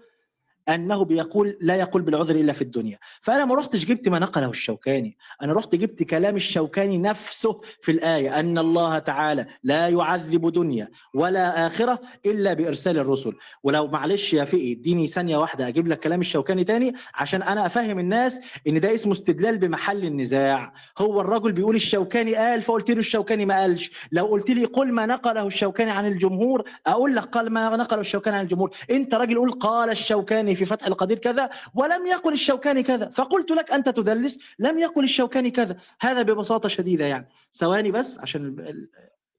أنه 0.68 1.04
بيقول 1.04 1.58
لا 1.60 1.74
يقول 1.76 2.02
بالعذر 2.02 2.34
إلا 2.34 2.52
في 2.52 2.62
الدنيا. 2.62 2.98
فأنا 3.22 3.44
ما 3.44 3.54
رحتش 3.54 3.84
جبت 3.84 4.08
ما 4.08 4.18
نقله 4.18 4.50
الشوكاني. 4.50 5.16
أنا 5.42 5.52
رحت 5.52 5.74
جبت 5.74 6.02
كلام 6.02 6.36
الشوكاني 6.36 6.98
نفسه 6.98 7.60
في 7.82 7.92
الآية. 7.92 8.40
أن 8.40 8.58
الله 8.58 8.98
تعالى 8.98 9.46
لا 9.62 9.88
يعذب 9.88 10.52
دنيا 10.52 10.88
ولا 11.14 11.66
آخرة 11.66 12.00
إلا 12.26 12.54
بإرسال 12.54 12.98
الرسل. 12.98 13.32
ولو 13.62 13.86
معلش 13.86 14.34
يا 14.34 14.44
فقي 14.44 14.72
اديني 14.72 15.06
ثانية 15.06 15.36
واحدة 15.36 15.68
أجيب 15.68 15.88
لك 15.88 16.00
كلام 16.00 16.20
الشوكاني 16.20 16.64
تاني 16.64 16.94
عشان 17.14 17.42
أنا 17.42 17.66
أفهم 17.66 17.98
الناس 17.98 18.40
إن 18.68 18.80
ده 18.80 18.94
اسمه 18.94 19.12
استدلال 19.12 19.58
بمحل 19.58 20.04
النزاع. 20.04 20.72
هو 20.98 21.20
الرجل 21.20 21.52
بيقول 21.52 21.74
الشوكاني 21.74 22.34
قال 22.34 22.62
فقلت 22.62 22.90
له 22.90 22.98
الشوكاني 22.98 23.44
ما 23.46 23.60
قالش. 23.60 23.90
لو 24.12 24.26
قلت 24.26 24.50
لي 24.50 24.64
قل 24.64 24.92
ما 24.92 25.06
نقله 25.06 25.46
الشوكاني 25.46 25.90
عن 25.90 26.06
الجمهور 26.06 26.64
أقول 26.86 27.16
لك 27.16 27.24
قال 27.24 27.50
ما 27.50 27.76
نقله 27.76 28.00
الشوكاني 28.00 28.36
عن 28.36 28.42
الجمهور. 28.42 28.70
أنت 28.90 29.14
راجل 29.14 29.36
قول 29.36 29.52
قال 29.52 29.90
الشوكاني 29.90 30.55
في 30.56 30.64
فتح 30.64 30.86
القدير 30.86 31.18
كذا 31.18 31.50
ولم 31.74 32.06
يقل 32.06 32.32
الشوكاني 32.32 32.82
كذا. 32.82 33.08
فقلت 33.08 33.50
لك 33.50 33.72
أنت 33.72 33.88
تدلس 33.88 34.38
لم 34.58 34.78
يقل 34.78 35.04
الشوكاني 35.04 35.50
كذا. 35.50 35.76
هذا 36.00 36.22
ببساطة 36.22 36.68
شديدة 36.68 37.04
يعني. 37.04 37.28
ثواني 37.52 37.90
بس 37.90 38.18
عشان 38.18 38.56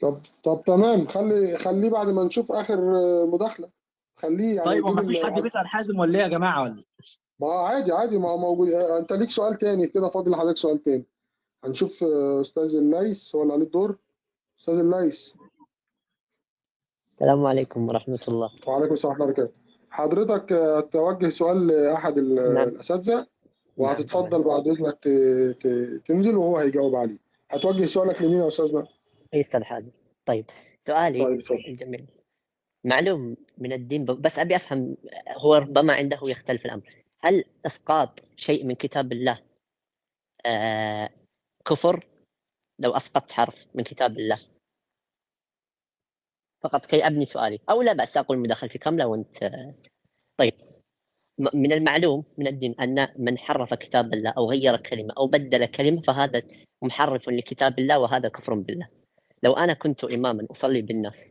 طب 0.02 0.22
طب 0.44 0.64
تمام. 0.66 1.08
خلي 1.08 1.58
خليه 1.58 1.90
بعد 1.90 2.08
ما 2.08 2.24
نشوف 2.24 2.52
آخر 2.52 2.82
مداخلة. 3.26 3.70
خليه 4.16 4.56
يعني 4.56 4.66
طيب 4.66 4.86
وما 4.86 5.04
فيش 5.04 5.24
حد 5.24 5.40
بيسأل 5.40 5.68
حازم 5.68 6.00
ولا 6.00 6.20
إيه 6.20 6.24
يا 6.24 6.30
جماعة 6.30 6.64
ولا؟ 6.64 6.84
ما 7.40 7.48
هو 7.48 7.52
عادي 7.52 7.92
عادي. 7.92 8.18
ما 8.18 8.30
هو 8.30 8.38
موجود. 8.38 8.70
أنت 8.70 9.14
ليك 9.14 9.30
سؤال 9.30 9.58
تاني 9.58 9.88
كده 9.88 10.10
فاضل 10.10 10.32
لحضرتك 10.32 10.58
سؤال 10.58 10.84
تاني. 10.84 11.06
هنشوف 11.64 12.04
أستاذ 12.42 12.76
الليث. 12.76 13.36
هو 13.36 13.42
اللي 13.42 13.54
عليه 13.54 13.66
الدور. 13.66 13.98
أستاذ 14.60 14.80
الليث. 14.80 15.34
السلام 17.14 17.46
عليكم 17.46 17.88
ورحمة 17.88 18.20
الله. 18.28 18.50
وعليكم 18.68 18.94
السلام 18.94 19.12
ورحمة 19.12 19.26
الله 19.26 19.44
وبركاته. 19.44 19.67
حضرتك 19.90 20.52
آه، 20.52 20.80
توجه 20.82 21.30
سؤال 21.30 21.68
لأحد 21.68 22.18
ال- 22.18 22.54
نعم. 22.54 22.68
الأساتذة 22.68 23.28
وهتتفضل 23.78 24.44
بعد 24.44 24.68
ت- 25.02 25.08
ت- 25.68 26.02
تنزل 26.08 26.36
وهو 26.38 26.58
هيجاوب 26.58 26.96
عليه 26.96 27.18
هتوجه 27.50 27.86
سؤالك 27.86 28.22
لمين 28.22 28.40
يا 28.40 28.48
أستاذنا؟ 28.48 28.88
أي 29.34 29.40
أستاذ 29.40 29.64
حازم 29.64 29.92
طيب 30.26 30.46
سؤالي 30.88 31.42
طيب 31.42 31.76
جميل 31.78 32.06
معلوم 32.84 33.38
من 33.58 33.74
الدين 33.74 34.06
بس 34.06 34.40
أبي 34.40 34.56
أفهم 34.56 34.98
هو 35.38 35.56
ربما 35.56 35.94
عنده 35.94 36.20
يختلف 36.24 36.66
الأمر. 36.66 36.84
هل 37.20 37.44
إسقاط 37.66 38.20
شيء 38.36 38.66
من 38.66 38.76
كتاب 38.76 39.12
الله 39.12 39.40
آه 40.46 41.10
كفر؟ 41.66 42.08
لو 42.80 42.92
أسقطت 42.92 43.32
حرف 43.32 43.66
من 43.76 43.84
كتاب 43.84 44.18
الله. 44.18 44.38
فقط 46.68 46.86
كي 46.86 47.08
أبني 47.08 47.26
سؤالي 47.26 47.60
أو 47.70 47.82
لا 47.82 47.94
بأس 47.94 48.18
أقول 48.18 48.38
مداخلتي 48.38 48.78
كاملة 48.78 49.08
وأنت 49.08 49.44
آه، 49.44 49.76
طيب 50.38 50.54
من 51.54 51.72
المعلوم 51.72 52.24
من 52.38 52.48
الدين 52.48 52.76
أن 52.80 53.08
من 53.16 53.38
حرف 53.38 53.74
كتاب 53.74 54.14
الله 54.14 54.30
أو 54.30 54.50
غير 54.50 54.78
كلمة 54.78 55.14
أو 55.18 55.28
بدل 55.28 55.66
كلمة 55.66 56.02
فهذا 56.02 56.42
محرف 56.82 57.30
لكتاب 57.30 57.80
الله 57.80 58.00
وهذا 58.00 58.30
كفر 58.30 58.54
بالله 58.54 58.88
لو 59.44 59.54
أنا 59.54 59.74
كنت 59.74 60.04
إماما 60.04 60.48
أصلي 60.52 60.82
بالناس 60.82 61.30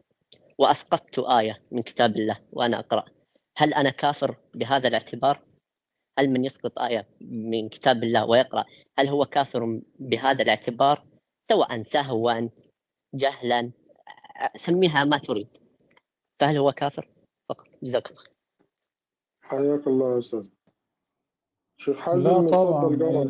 وأسقطت 0.59 1.19
آية 1.19 1.63
من 1.73 1.83
كتاب 1.83 2.17
الله 2.17 2.39
وأنا 2.53 2.79
أقرأ 2.79 3.05
هل 3.57 3.75
أنا 3.75 3.91
كافر 3.91 4.37
بهذا 4.55 4.89
الاعتبار؟ 4.89 5.43
هل 6.19 6.31
من 6.31 6.45
يسقط 6.45 6.79
آية 6.79 7.07
من 7.21 7.69
كتاب 7.69 8.05
الله 8.05 8.25
ويقرأ 8.25 8.65
هل 8.99 9.09
هو 9.09 9.25
كافر 9.25 9.81
بهذا 9.99 10.43
الاعتبار؟ 10.43 11.05
سواء 11.51 11.83
سهوا 11.83 12.49
جهلا 13.15 13.71
سميها 14.57 15.05
ما 15.05 15.19
تريد. 15.19 15.49
فهل 16.41 16.57
هو 16.57 16.73
كافر؟ 16.73 17.09
فقط 17.49 17.67
جزاك 17.83 18.11
الله 18.11 18.23
حياك 19.43 19.87
الله 19.87 20.15
يا 20.15 20.19
أستاذ. 20.19 20.49
شيخ 21.77 22.01
حازم 22.01 22.49
طبعا. 22.49 23.29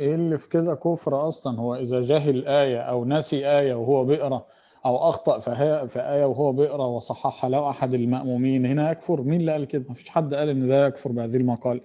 إيه 0.00 0.14
اللي 0.14 0.38
في 0.38 0.48
كده 0.48 0.74
كفر 0.74 1.28
أصلا؟ 1.28 1.60
هو 1.60 1.74
إذا 1.74 2.00
جهل 2.00 2.46
آية 2.46 2.80
أو 2.80 3.04
نسي 3.04 3.58
آية 3.58 3.74
وهو 3.74 4.04
بيقرأ 4.04 4.46
أو 4.86 5.10
أخطأ 5.10 5.38
في 5.38 5.88
في 5.88 6.00
آية 6.00 6.24
وهو 6.24 6.52
بيقرأ 6.52 6.86
وصححها 6.86 7.50
له 7.50 7.70
أحد 7.70 7.94
المأمومين 7.94 8.66
هنا 8.66 8.90
يكفر؟ 8.90 9.22
مين 9.22 9.40
اللي 9.40 9.52
قال 9.52 9.64
كده؟ 9.64 9.84
مفيش 9.90 10.10
حد 10.10 10.34
قال 10.34 10.48
إن 10.48 10.68
ده 10.68 10.86
يكفر 10.86 11.12
بهذه 11.12 11.36
المقال. 11.36 11.80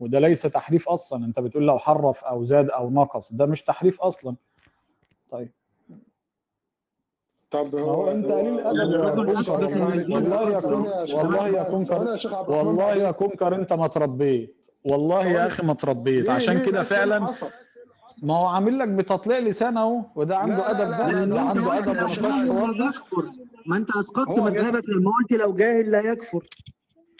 وده 0.00 0.18
ليس 0.18 0.42
تحريف 0.42 0.88
أصلا. 0.88 1.24
أنت 1.24 1.40
بتقول 1.40 1.66
لو 1.66 1.78
حرف 1.78 2.24
أو 2.24 2.44
زاد 2.44 2.70
أو 2.70 2.90
نقص 2.90 3.32
ده 3.32 3.46
مش 3.46 3.62
تحريف 3.62 4.00
أصلا. 4.00 4.36
طيب. 5.30 5.52
طب 7.52 7.74
هو, 7.76 8.10
انت 8.10 8.26
قليل 8.26 8.60
آه، 8.60 8.70
الأدب 8.70 9.28
والله 10.18 10.48
يا 10.48 10.60
كونكر 10.60 11.14
والله 11.14 11.48
يا 11.48 11.62
كونكر 11.62 12.18
والله 12.48 12.94
يا 12.94 13.10
كونكر 13.10 13.54
أنت 13.54 13.72
ما 13.72 13.86
تربيت. 13.86 14.56
والله 14.84 15.26
يا 15.26 15.46
أخي 15.46 15.62
ما 15.66 15.74
تربيت. 15.74 16.30
عشان 16.30 16.62
كده 16.62 16.82
فعلا 16.82 17.18
ما 18.22 18.34
هو 18.36 18.46
عامل 18.46 18.78
لك 18.78 18.88
بتطليع 18.88 19.38
لسان 19.38 19.76
أهو 19.76 20.00
وده 20.14 20.36
عنده 20.36 20.70
أدب 20.70 20.78
ده 20.90 21.24
ده 21.24 21.40
عنده 21.40 21.78
أدب 21.78 22.92
ما 23.66 23.76
أنت 23.76 23.96
أسقطت 23.96 24.38
مذهبك 24.38 24.82
لما 24.88 25.10
قلت 25.10 25.40
لو 25.40 25.54
جاهل 25.54 25.90
لا 25.90 26.00
يكفر. 26.00 26.44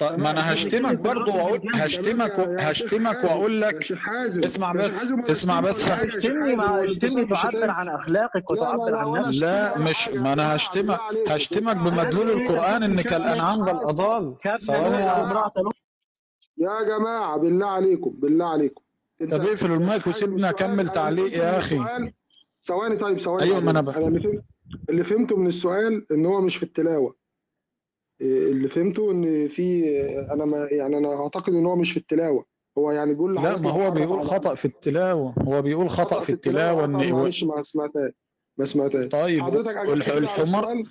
طيب 0.09 0.19
ما 0.19 0.31
أنا 0.31 0.53
هشتمك 0.53 0.95
برضه 0.99 1.35
وأقول 1.35 1.61
هشتمك 1.75 2.41
هشتمك 2.41 3.25
وأقول 3.25 3.61
لك 3.61 3.93
اسمع 4.45 4.73
بس 4.73 5.13
اسمع 5.31 5.61
بس. 5.61 5.89
اشتمني 5.89 6.85
اشتمني 6.85 7.27
تعبر 7.27 7.71
عن 7.71 7.89
أخلاقك 7.89 8.51
وتعبر 8.51 8.95
عن 8.95 9.13
نفسك. 9.13 9.43
لا 9.43 9.79
مش 9.79 10.09
ما 10.09 10.33
أنا 10.33 10.57
هشتمك 10.57 11.01
هشتمك 11.29 11.77
بمدلول 11.77 12.31
القرآن 12.31 12.83
إنك 12.83 13.07
الأنعام 13.07 13.65
بل 13.65 13.77
اضال 13.77 14.35
يا 16.59 16.83
جماعة 16.83 17.39
بالله 17.39 17.67
عليكم 17.67 18.11
بالله 18.11 18.47
عليكم. 18.47 18.83
طب 19.21 19.41
اقفل 19.41 19.73
المايك 19.73 20.07
وسيبنا 20.07 20.51
أكمل 20.51 20.89
تعليق 20.89 21.37
يا 21.37 21.59
أخي. 21.59 21.81
ثواني 22.65 22.97
طيب 22.97 23.21
ثواني 23.21 23.43
أيوه 23.45 23.61
ما 23.61 23.71
أنا 23.71 23.95
اللي 24.89 25.05
فهمته 25.05 25.37
من 25.37 25.47
السؤال 25.47 26.07
إن 26.13 26.27
هو 26.27 26.41
مش 26.41 26.57
في 26.57 26.63
التلاوة. 26.63 27.22
اللي 28.23 28.69
فهمته 28.69 29.11
إن 29.11 29.49
في 29.49 29.85
أنا 30.31 30.45
ما 30.45 30.69
يعني 30.71 30.99
أنا 30.99 31.23
أعتقد 31.23 31.53
إن 31.55 31.67
هو 31.67 31.77
مش 31.77 31.93
في 31.93 31.97
التلاوة. 31.97 32.45
هو 32.79 32.91
يعني 32.91 33.13
بيقول 33.15 33.35
لا 33.35 33.57
ما 33.59 33.71
هو 33.71 33.91
بيقول 33.91 34.23
خطأ 34.23 34.55
في 34.55 34.65
التلاوة. 34.65 35.35
هو 35.43 35.63
بيقول 35.63 35.91
خطأ 35.91 36.21
في 36.21 36.33
التلاوة. 36.33 36.85
إن 36.85 36.95
آه، 36.95 37.13
معلش 37.13 37.45
ما 37.45 37.63
سمعتهاش. 37.63 38.13
ما 38.59 38.67
سمعتهاش. 38.67 39.09
طيب 39.09 39.43
حضرتك 39.43 40.09
الحمار؟ 40.09 40.83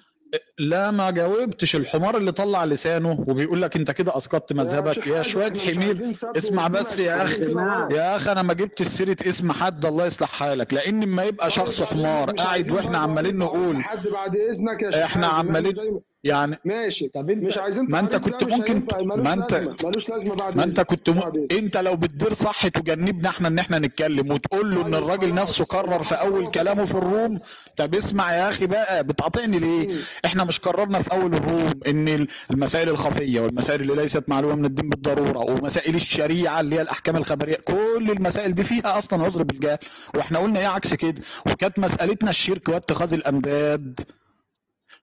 لا 0.60 0.92
ما 0.92 1.12
جاوبتش. 1.12 1.76
الحمار 1.76 2.18
اللي 2.18 2.32
طلع 2.32 2.66
لسانه 2.66 3.26
وبيقول 3.28 3.62
لك 3.62 3.76
أنت 3.76 3.92
كده 3.92 4.18
أسقطت 4.18 4.52
آه، 4.52 4.56
مذهبك. 4.56 5.08
يا 5.08 5.22
شوية 5.22 5.54
حميد 5.54 6.18
اسمع 6.38 6.68
بس 6.68 7.00
يا 7.00 7.24
أخي. 7.24 7.52
يا 7.96 8.16
أخي 8.16 8.32
أنا 8.32 8.42
ما 8.42 8.54
جبتش 8.54 8.88
سيرة 8.88 9.18
اسم 9.28 9.52
حد. 9.52 9.86
الله 9.86 10.06
يصلح 10.06 10.30
حالك. 10.30 10.74
لأن 10.74 11.08
ما 11.08 11.24
يبقى 11.24 11.50
شخص 11.50 11.80
يعني 11.82 11.92
حمار 11.92 12.32
قاعد 12.32 12.72
وإحنا 12.72 12.98
عمالين 12.98 13.38
نقول 13.38 13.84
حد 13.84 14.08
بعد 14.08 14.36
إذنك 14.36 14.82
يا 14.82 15.06
إحنا 15.06 15.28
عمالين 15.28 15.78
يعني 15.78 16.02
يعني 16.24 16.60
ماشي. 16.66 17.08
طب 17.08 17.30
انت 17.30 17.44
مش 17.44 17.58
عايزين 17.58 17.84
ما 17.90 18.00
انت 18.00 18.16
كنت 18.16 18.42
يعني، 18.42 18.56
ممكن 18.56 18.84
ما 19.24 19.34
انت 19.34 19.54
ملوش 19.84 20.10
لازمة 20.10 20.36
بعد 20.36 20.58
ما 20.58 20.64
انت 20.64 20.82
كنت 20.82 21.10
م... 21.10 21.20
انت 21.52 21.78
لو 21.78 21.96
بتدير 21.96 22.34
صح 22.34 22.68
تجنبنا 22.68 23.30
إحنا 23.30 23.48
ان 23.48 23.60
إحنا 23.60 23.80
نتكلم 23.80 24.32
وتقول 24.32 24.76
له 24.76 24.82
ان 24.82 24.94
أيوة، 24.94 24.98
الراجل 24.98 25.34
نفسه 25.34 25.66
قرر 25.66 26.04
في 26.04 26.16
أول 26.16 26.52
كلامه 26.52 26.86
في 26.86 26.96
الروم. 26.96 27.40
طب 27.78 27.96
اسمع 27.96 28.34
يا 28.34 28.50
أخي 28.50 28.66
بقى 28.66 29.04
بتقاطعني 29.04 29.60
ليه؟ 29.60 29.88
إحنا 30.26 30.44
مش 30.44 30.60
قررنا 30.60 31.02
في 31.02 31.12
أول 31.12 31.34
الروم 31.34 31.72
إن 31.88 32.28
المسائل 32.52 32.90
الخفية 32.90 33.40
والمسائل 33.42 33.82
اللي 33.82 33.96
ليست 33.96 34.24
معلومة 34.28 34.56
من 34.56 34.66
الدين 34.66 34.90
بالضرورة 34.90 35.38
ومسائل 35.40 35.96
الشريعة 35.96 36.60
اللي 36.60 36.76
هي 36.76 36.82
الأحكام 36.82 37.18
الخبرية 37.18 37.56
كل 37.56 38.12
المسائل 38.12 38.56
دي 38.56 38.64
فيها 38.64 38.98
أصلا 38.98 39.24
عذر 39.24 39.44
بالجهل. 39.44 39.78
وإحنا 40.16 40.40
قلنا 40.40 40.60
إيه 40.60 40.68
عكس 40.68 40.94
كده؟ 40.94 41.22
وكانت 41.46 41.80
مسألتنا 41.80 42.30
الشرك 42.30 42.70
واتخاذ 42.70 43.14
الامداد 43.14 44.00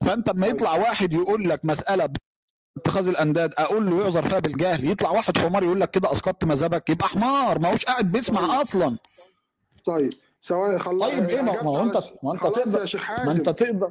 فانت 0.06 0.28
اما 0.28 0.46
يطلع 0.46 0.74
واحد 0.76 1.12
يقول 1.12 1.48
لك 1.48 1.64
مسألة 1.64 2.08
اتخاذ 2.76 3.08
الأنداد 3.08 3.54
أقول 3.58 3.90
له 3.90 4.00
يعذر 4.02 4.22
فيها 4.22 4.38
بالجهل. 4.38 4.90
يطلع 4.90 5.10
واحد 5.10 5.38
حمار 5.38 5.62
يقول 5.62 5.80
لك 5.80 5.90
كده 5.90 6.12
أسقطت 6.12 6.44
مذهبك 6.44 6.90
يبقى 6.90 7.08
حمار 7.08 7.58
ما 7.58 7.72
هوش 7.72 7.84
قاعد 7.84 8.12
بيسمع 8.12 8.40
طيب. 8.40 8.50
أصلا. 8.50 8.96
طيب 9.86 10.10
سواء 10.40 10.78
خلاص 10.78 11.10
طيب 11.10 11.28
إيه 11.28 11.42
ما 11.42 11.52
هو 11.62 11.82
انت 11.82 11.98
ما 12.22 12.32
أنت 12.32 12.42
تقدر 12.42 13.00
ما 13.24 13.32
أنت 13.32 13.48
تقدر 13.48 13.90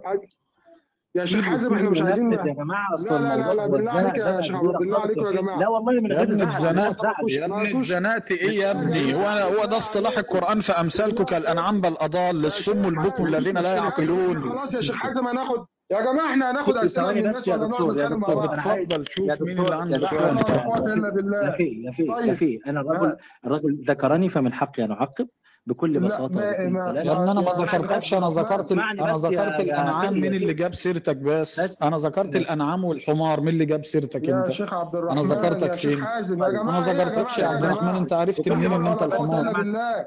يا 1.15 1.25
شيخ 1.25 1.45
حازم 1.45 1.73
إحنا 1.73 1.89
مش 1.89 2.01
عايزين 2.01 2.31
يا 2.31 2.53
جماعة 2.53 2.93
أصلا 2.93 3.19
لا 3.19 3.37
لا 3.37 3.53
لا 3.53 3.67
بالله 3.67 3.91
عليك 3.91 4.15
يا 4.17 4.41
شيخ 4.41 4.61
بالله 4.61 4.99
عليكم 4.99 5.25
يا 5.25 5.31
جماعة. 5.31 5.59
لا 5.59 5.67
والله 5.67 6.01
من 6.01 6.11
غير 6.11 6.23
اتزنقت 6.23 7.03
يا 7.29 7.45
ابني. 7.45 7.79
اتزنقت 7.79 8.31
إيه 8.31 8.59
يا 8.59 8.71
ابني؟ 8.71 9.13
هو 9.15 9.27
هو 9.27 9.65
ده 9.65 9.77
اصطلاح 9.77 10.17
القرآن 10.17 10.59
فامثالكم 10.59 11.23
كالانعام 11.23 11.81
بل 11.81 11.95
اضال 11.99 12.41
للصم 12.41 12.85
البكم 12.85 13.25
الذين 13.25 13.57
لا 13.57 13.75
يعقلون. 13.75 14.41
خلاص 14.49 14.73
يا 14.73 14.81
شيخ 14.81 14.95
حازم 14.95 15.27
هناخد 15.27 15.65
يا 15.91 16.01
جماعة 16.01 16.31
إحنا 16.31 16.51
هناخد 16.51 16.77
أسئلة 16.77 17.11
من 17.11 17.17
الناس 17.17 17.47
يا 17.47 17.57
دكتور 17.57 17.97
يا 17.97 18.09
دكتور 18.09 18.45
اتفضل 18.45 19.05
شوف 19.09 19.41
مين 19.41 19.59
اللي 19.59 19.75
عنده 19.75 19.99
سؤال 20.07 20.35
لا 20.35 20.41
قوه 20.43 20.93
الا 20.93 21.09
بالله. 21.09 21.37
يا 21.37 21.49
أخي 21.49 21.83
يا 21.83 21.89
أخي 21.89 22.03
يا 22.05 22.13
طيب. 22.15 22.29
أخي 22.29 22.59
أنا 22.67 22.81
الرجل 22.81 23.15
الرجل 23.45 23.77
ذكرني 23.87 24.29
فمن 24.29 24.53
حقي 24.53 24.83
أن 24.85 24.91
أعقب 24.91 25.27
بكل 25.65 25.99
بساطة 25.99 26.39
لا 26.39 26.69
ما 26.69 26.91
لأن 26.93 27.29
أنا 27.29 27.33
ما 27.41 27.51
ذكرتكش 27.51 28.13
أنا 28.13 28.27
ذكرت 28.29 28.71
أنا 28.71 29.13
ذكرت 29.17 29.59
الأنعام. 29.59 30.13
مين 30.13 30.33
اللي 30.33 30.53
جاب 30.53 30.73
سيرتك 30.75 31.17
بس, 31.17 31.83
أنا 31.83 31.97
ذكرت 31.97 32.35
الأنعام 32.35 32.83
والحمار. 32.85 33.41
مين 33.41 33.49
اللي 33.53 33.65
جاب 33.65 33.85
سيرتك 33.85 34.29
أنت؟ 34.29 34.47
يا 34.47 34.51
شيخ 34.51 34.73
عبد 34.73 34.95
الرحمن 34.95 35.21
طيب، 35.21 35.31
أنا 35.31 35.39
ذكرتك 35.41 35.73
فين؟ 35.73 36.03
أنا 36.03 36.79
ذكرتكش 36.79 37.37
يا 37.37 37.47
عبد 37.47 37.63
الرحمن. 37.63 37.89
أنت 37.89 38.13
عرفت 38.13 38.49
منين 38.49 38.73
ان 38.73 38.87
أنت 38.87 39.03
الحمار؟ 39.03 40.05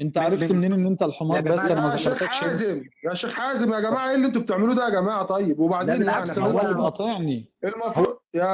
انت 0.00 0.18
عرفت 0.18 0.52
منين 0.52 0.72
ان 0.72 0.86
انت 0.86 1.02
الحمار 1.02 1.40
بس؟ 1.40 1.70
أنا 1.70 1.80
ما 1.80 1.88
ذكرتكش 1.88 2.36
حازم 2.36 2.82
يا 3.04 3.14
شيخ 3.14 3.30
حازم 3.32 3.72
يا 3.72 3.80
جماعة 3.80 4.08
إيه 4.10 4.14
اللي 4.14 4.26
أنتوا 4.26 4.42
بتعملوه 4.42 4.74
ده 4.74 4.84
يا 4.84 4.90
جماعة؟ 4.90 5.26
طيب 5.26 5.58
وبعدين 5.58 5.88
يعني 5.88 6.04
بالعكس 6.04 6.38
هو 6.38 6.60
اللي 6.60 6.74
قاطعني. 6.74 7.52
المفروض 7.64 8.18
يا 8.34 8.44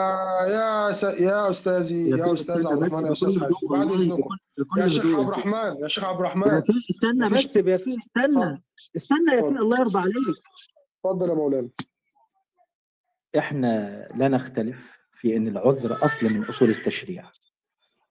يا 0.48 0.92
س... 0.92 1.02
يا 1.02 1.50
أستاذي 1.50 2.10
يا, 2.10 2.16
يا 2.16 2.32
أستاذ 2.32 2.66
عبد 2.66 2.82
الرحمن 2.82 3.06
يا 3.06 3.12
أستاذ 3.12 3.38
بعد 3.70 3.90
اذنكم 3.90 4.28
يا 4.78 4.86
شيخ 4.88 5.06
عبد 5.06 5.28
الرحمن 5.28 5.82
يا 5.82 5.88
شيخ 5.88 6.04
عبد 6.04 6.18
الرحمن. 6.18 6.48
استنى 6.90 7.28
بس 7.28 7.56
يا 7.56 7.76
في 7.76 7.94
استنى 7.96 8.62
استنى 8.96 9.34
يا 9.36 9.42
في 9.42 9.48
الله 9.58 9.80
يرضى 9.80 9.98
عليك. 9.98 10.14
اتفضل 11.04 11.28
يا 11.28 11.34
مولانا. 11.34 11.68
إحنا 13.38 14.02
لا 14.16 14.28
نختلف 14.28 14.98
في 15.12 15.36
إن 15.36 15.48
العذر 15.48 15.92
أصل 16.04 16.26
من 16.26 16.44
أصول 16.44 16.70
التشريع. 16.70 17.24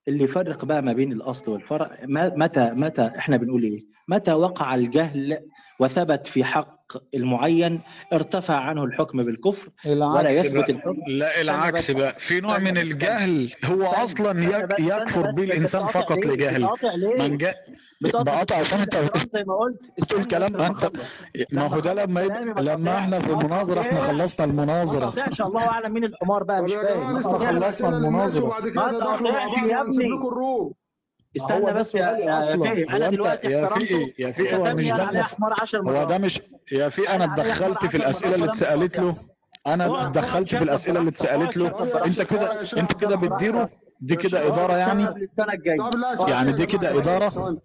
اللي 0.08 0.24
يفرق 0.24 0.64
بقى 0.64 0.82
ما 0.82 0.92
بين 0.92 1.12
الأصل 1.12 1.50
والفرع 1.52 1.90
متى 2.08 2.70
متى 2.70 3.10
إحنا 3.18 3.36
بنقول 3.36 3.62
إيه؟ 3.62 3.78
متى 4.08 4.32
وقع 4.32 4.74
الجهل 4.74 5.38
وثبت 5.80 6.26
في 6.26 6.44
حق 6.44 6.74
المعين 7.14 7.80
ارتفع 8.12 8.58
عنه 8.60 8.84
الحكم 8.84 9.22
بالكفر 9.22 9.68
ولا 10.18 10.30
يثبت 10.30 10.70
الحكم؟ 10.70 10.96
لا 11.08 11.40
العكس 11.40 11.90
بقى. 11.90 12.14
في 12.18 12.40
نوع 12.40 12.58
من 12.58 12.78
الجهل 12.78 13.52
هو 13.64 13.86
أصلا 13.86 14.44
يكفر 14.78 15.30
به 15.30 15.42
الإنسان 15.42 15.86
فقط 15.86 16.26
لجهله 16.26 16.74
من 17.18 17.38
جهل 17.38 17.54
بتقطع 18.00 18.56
عشان 18.56 18.80
أنت 18.80 18.94
زي 19.32 19.44
ما 19.46 19.54
قلت 19.54 20.08
تقول 20.08 20.20
الكلام 20.20 20.52
ده. 20.52 20.66
انت 20.66 20.90
ما 21.52 21.66
هو 21.66 21.80
ده 21.80 21.94
لما 21.94 22.22
يد... 22.22 22.32
لما 22.60 22.98
إحنا 22.98 23.18
في 23.20 23.30
المناظرة 23.30 23.80
إحنا 23.80 24.00
خلصنا 24.00 24.46
المناظرة. 24.46 25.04
ما 25.04 25.10
تقطعش 25.10 25.40
الله 25.40 25.68
أعلم 25.68 25.94
مين 25.94 26.04
الحمار 26.04 26.42
بقى 26.42 26.62
مش 26.62 26.72
فاهم. 26.72 27.16
إحنا 27.16 27.38
خلصنا 27.38 27.88
المناظرة. 27.88 28.60
ما 28.60 28.92
تقطعش 28.92 29.50
يا 29.70 29.80
ابني. 29.80 30.08
استنى 31.36 31.72
بس 31.72 31.94
يا, 31.94 32.00
يا 32.00 32.38
أصلا. 32.38 32.96
أنا 32.96 33.10
دلوقتي 33.10 33.50
يا 33.50 33.66
في 33.66 34.12
يا 34.18 34.32
في 34.32 34.56
هو 34.56 34.74
مش 34.74 34.88
ده 34.90 35.26
هو 35.76 36.04
ده 36.04 36.18
مش 36.18 36.40
يا 36.72 36.88
في 36.88 37.08
أنا 37.08 37.24
اتدخلت 37.24 37.86
في 37.86 37.96
الأسئلة 37.96 38.34
اللي 38.34 38.46
اتسألت 38.46 38.98
له. 38.98 39.16
أنا 39.66 40.06
اتدخلت 40.06 40.54
في 40.54 40.62
الأسئلة 40.64 40.98
اللي 41.00 41.10
اتسألت 41.10 41.56
له. 41.56 42.04
أنت 42.06 42.22
كده 42.22 42.60
أنت 42.76 42.92
كده 42.92 43.16
بتديره. 43.16 43.68
دي 44.06 44.16
كده 44.16 44.46
إدارة 44.46 44.76
يعني؟ 44.76 45.06
يعني 46.28 46.52
دي 46.52 46.66
كده 46.66 46.98
إدارة؟ 46.98 47.58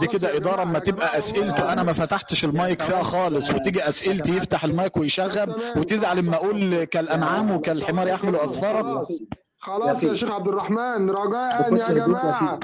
دي 0.00 0.06
كده 0.06 0.36
إدارة 0.36 0.62
أما 0.62 0.78
تبقى 0.78 1.18
أسئلته. 1.18 1.72
أنا 1.72 1.82
ما 1.82 1.92
فتحتش 1.92 2.44
المايك 2.44 2.82
فيها 2.82 3.02
خالص. 3.02 3.54
وتيجي 3.54 3.88
أسئلتي 3.88 4.36
يفتح 4.36 4.64
المايك 4.64 4.96
ويشغب 4.96 5.54
وتزعل 5.76 6.18
اما 6.18 6.34
أقول 6.36 6.84
كالأنعام 6.84 7.50
وكالحمار 7.50 8.08
يحمل 8.08 8.36
اسفاره 8.36 9.06
خلاص. 9.58 10.04
يا 10.04 10.14
شيخ 10.14 10.30
عبد 10.30 10.48
الرحمن 10.48 11.10
رجاء 11.10 11.74
يا 11.76 11.88
جماعة. 12.06 12.60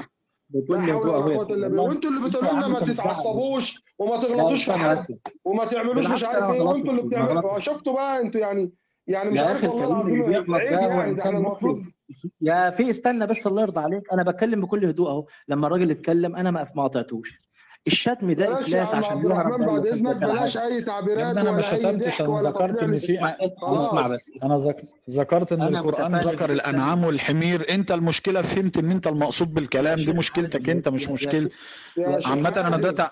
بكل 0.49 0.89
هدوء 0.91 1.15
وأنتوا 1.17 2.09
اللي 2.09 2.29
بتقولوا 2.29 2.53
لنا 2.53 2.67
ما 2.67 2.79
تتعصبوش 2.93 3.75
وما 3.99 4.17
تغلطوش 4.21 4.65
في 4.65 4.73
حد 4.73 4.97
وما 5.45 5.65
تعملوش 5.65 6.05
مش 6.05 6.23
عارف 6.23 6.43
إيه 6.51 6.61
وأنتوا 6.61 6.91
اللي 6.91 7.01
بتعملوا. 7.01 7.59
شفتوا 7.59 7.93
بقى 7.93 8.21
أنتوا 8.21 8.41
يعني. 8.41 8.71
يعني 9.07 9.29
مش 9.29 9.35
يا 9.35 9.51
أخي 9.51 9.67
الكلام 9.67 10.01
اللي 10.01 10.23
بيغلط 10.23 10.61
ده 10.69 10.85
هو 10.95 11.01
إنسان 11.01 11.35
مخلص 11.35 11.93
يا 12.41 12.69
في 12.69 12.89
استنى 12.89 13.27
بس 13.27 13.47
الله 13.47 13.61
يرضى 13.61 13.79
عليك. 13.81 14.03
أنا 14.13 14.23
بتكلم 14.23 14.61
بكل 14.61 14.85
هدوء 14.85 15.09
أهو. 15.09 15.25
لما 15.47 15.67
الراجل 15.67 15.91
اتكلم 15.91 16.35
أنا 16.35 16.51
ما 16.51 16.63
قاطعتوش. 16.75 17.41
الشتم 17.87 18.31
ده 18.31 18.53
إفلاس 18.61 18.93
عشان 18.95 19.17
يروح 19.19 19.43
بعد 19.57 19.85
إذنك 19.87 20.15
بلاش 20.15 20.57
أي 20.57 20.81
تعبيرات 20.81 21.37
أنا 21.37 21.51
ما 21.51 21.61
شتمتش 21.61 22.21
أنا 22.21 22.41
ذكرت 22.41 22.83
إن 22.83 22.97
في 22.97 23.35
اسمع 23.41 24.07
بس. 24.07 24.31
أنا 24.43 24.75
ذكرت 25.09 25.51
إن 25.51 25.61
القرآن 25.75 26.15
ذكر 26.15 26.51
الأنعام 26.51 27.03
والحمير. 27.03 27.65
أنت 27.69 27.91
المشكلة 27.91 28.41
فهمت 28.41 28.77
إن 28.77 28.91
أنت 28.91 29.07
المقصود 29.07 29.53
بالكلام 29.53 29.95
دي 29.95 30.13
مشكلتك 30.13 30.69
أنت 30.69 30.89
مش 30.89 31.09
مشكلة. 31.09 31.49
عامة 32.25 32.63
أنا 32.67 32.77
ده 32.77 33.11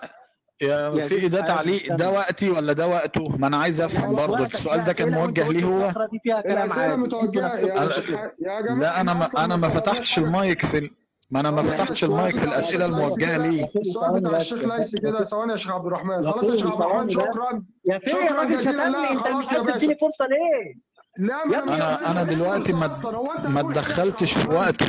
يعني 0.60 1.08
في 1.08 1.28
ده 1.28 1.40
تعليق 1.40 1.94
ده 1.96 2.10
وقتي 2.10 2.50
ولا 2.50 2.72
ده 2.72 2.86
وقته؟ 2.88 3.36
ما 3.36 3.46
أنا 3.46 3.56
عايز 3.56 3.80
أفهم 3.80 4.14
برضه 4.14 4.44
السؤال 4.46 4.84
ده 4.84 4.92
كان 4.92 5.10
موجه 5.10 5.48
ليه 5.48 5.64
هو؟ 5.64 5.92
لا 8.80 9.00
أنا 9.00 9.14
ما 9.14 9.30
أنا 9.44 9.56
ما 9.56 9.68
فتحتش 9.68 10.18
المايك 10.18 10.66
في 10.66 10.90
ما 11.30 11.40
أنا 11.40 11.50
ما 11.50 11.62
فتحتش 11.62 12.04
المايك 12.04 12.36
في 12.36 12.44
الأسئلة 12.44 12.84
الموجهة 12.86 13.36
ليه؟ 13.38 13.66
ثواني 15.30 15.52
يا 15.52 15.56
شيخ 15.56 15.70
عبد 15.70 15.86
الرحمن. 15.86 16.22
خلاص 16.22 16.44
يا 16.44 16.56
شيخ 16.56 16.80
عبد 16.82 17.10
الرحمن 17.10 17.10
شكرا 17.10 17.62
يا 17.84 17.98
فين 17.98 18.16
يا 18.16 18.32
راجل 18.32 18.60
شتمني 18.60 19.10
أنت 19.10 19.28
مش 19.28 19.48
عايز 19.48 19.62
تديني 19.64 19.94
فرصة 19.94 20.26
ليه؟ 20.26 20.74
لا 21.18 21.46
ما 21.46 21.74
أنا 21.76 22.10
أنا 22.10 22.22
دلوقتي 22.22 22.72
ما 22.72 22.86
ما 23.48 23.60
اتدخلتش 23.60 24.38
في 24.38 24.48
وقته 24.48 24.86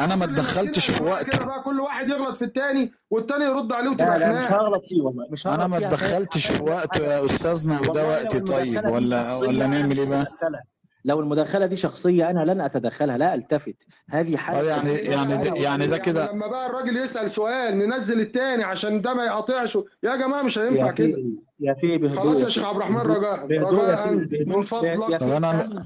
أنا 0.00 0.16
ما 0.16 0.24
اتدخلتش 0.24 0.90
في 0.90 1.02
وقته 1.02 1.44
بقى 1.44 1.62
كل 1.62 1.80
واحد 1.80 2.08
يغلط 2.08 2.36
في 2.36 2.44
التاني 2.44 2.92
والتاني 3.10 3.44
يرد 3.44 3.72
عليه 3.72 3.84
لا 3.88 3.90
وتبقى 3.92 4.18
لا 4.18 4.32
مش 4.32 4.42
هغلط 4.52 4.84
فيه 4.84 5.02
والله 5.02 5.26
مش 5.30 5.46
أنا 5.46 5.56
هغلط 5.56 5.70
ما 5.70 5.78
فيه 5.78 5.86
عشان 5.86 5.94
اتدخلتش 6.06 6.46
في 6.46 6.62
وقته 6.62 7.00
يا 7.04 7.26
أستاذنا 7.26 7.80
وده 7.80 8.08
وقتي 8.08 8.40
طيب 8.40 8.84
ولا 8.86 9.34
ولا 9.36 9.66
نعمل 9.66 9.98
إيه 9.98 10.06
بقى؟ 10.06 10.26
لو 11.04 11.20
المداخلة 11.20 11.66
دي 11.66 11.76
شخصية 11.76 12.30
أنا 12.30 12.52
لن 12.52 12.60
أتدخلها 12.60 13.18
لا 13.18 13.34
ألتفت. 13.34 13.86
هذه 14.10 14.28
طيب 14.28 14.36
حاله 14.36 14.68
يعني 14.68 14.94
يعني 14.94 15.36
ده 15.50 15.54
يعني 15.56 15.86
ده 15.86 15.98
كده 15.98 16.32
لما 16.32 16.46
بقى 16.46 16.66
الراجل 16.66 16.96
يسأل 16.96 17.30
سؤال 17.30 17.78
ننزل 17.78 18.20
التاني 18.20 18.64
عشان 18.64 19.02
ده 19.02 19.14
ما 19.14 19.24
يقاطعش. 19.24 19.78
يا 20.02 20.16
جماعة 20.16 20.42
مش 20.42 20.58
هينفع 20.58 20.86
يا 20.86 20.92
كده. 20.92 21.06
في 21.12 21.36
يا 21.60 21.74
في 21.74 21.98
بهدوء. 21.98 22.22
خلاص 22.22 22.42
يا 22.42 22.48
شيخ 22.48 22.64
عبد 22.64 22.76
الرحمن 22.76 22.96
رجاء. 22.96 23.46
بهدوء 23.46 23.80
يا 23.80 23.94
رجاء 23.94 24.06
في 24.08 24.14
من 24.14 24.24
بهدوء 24.26 24.62
فضلك 24.64 25.22
أنا. 25.22 25.84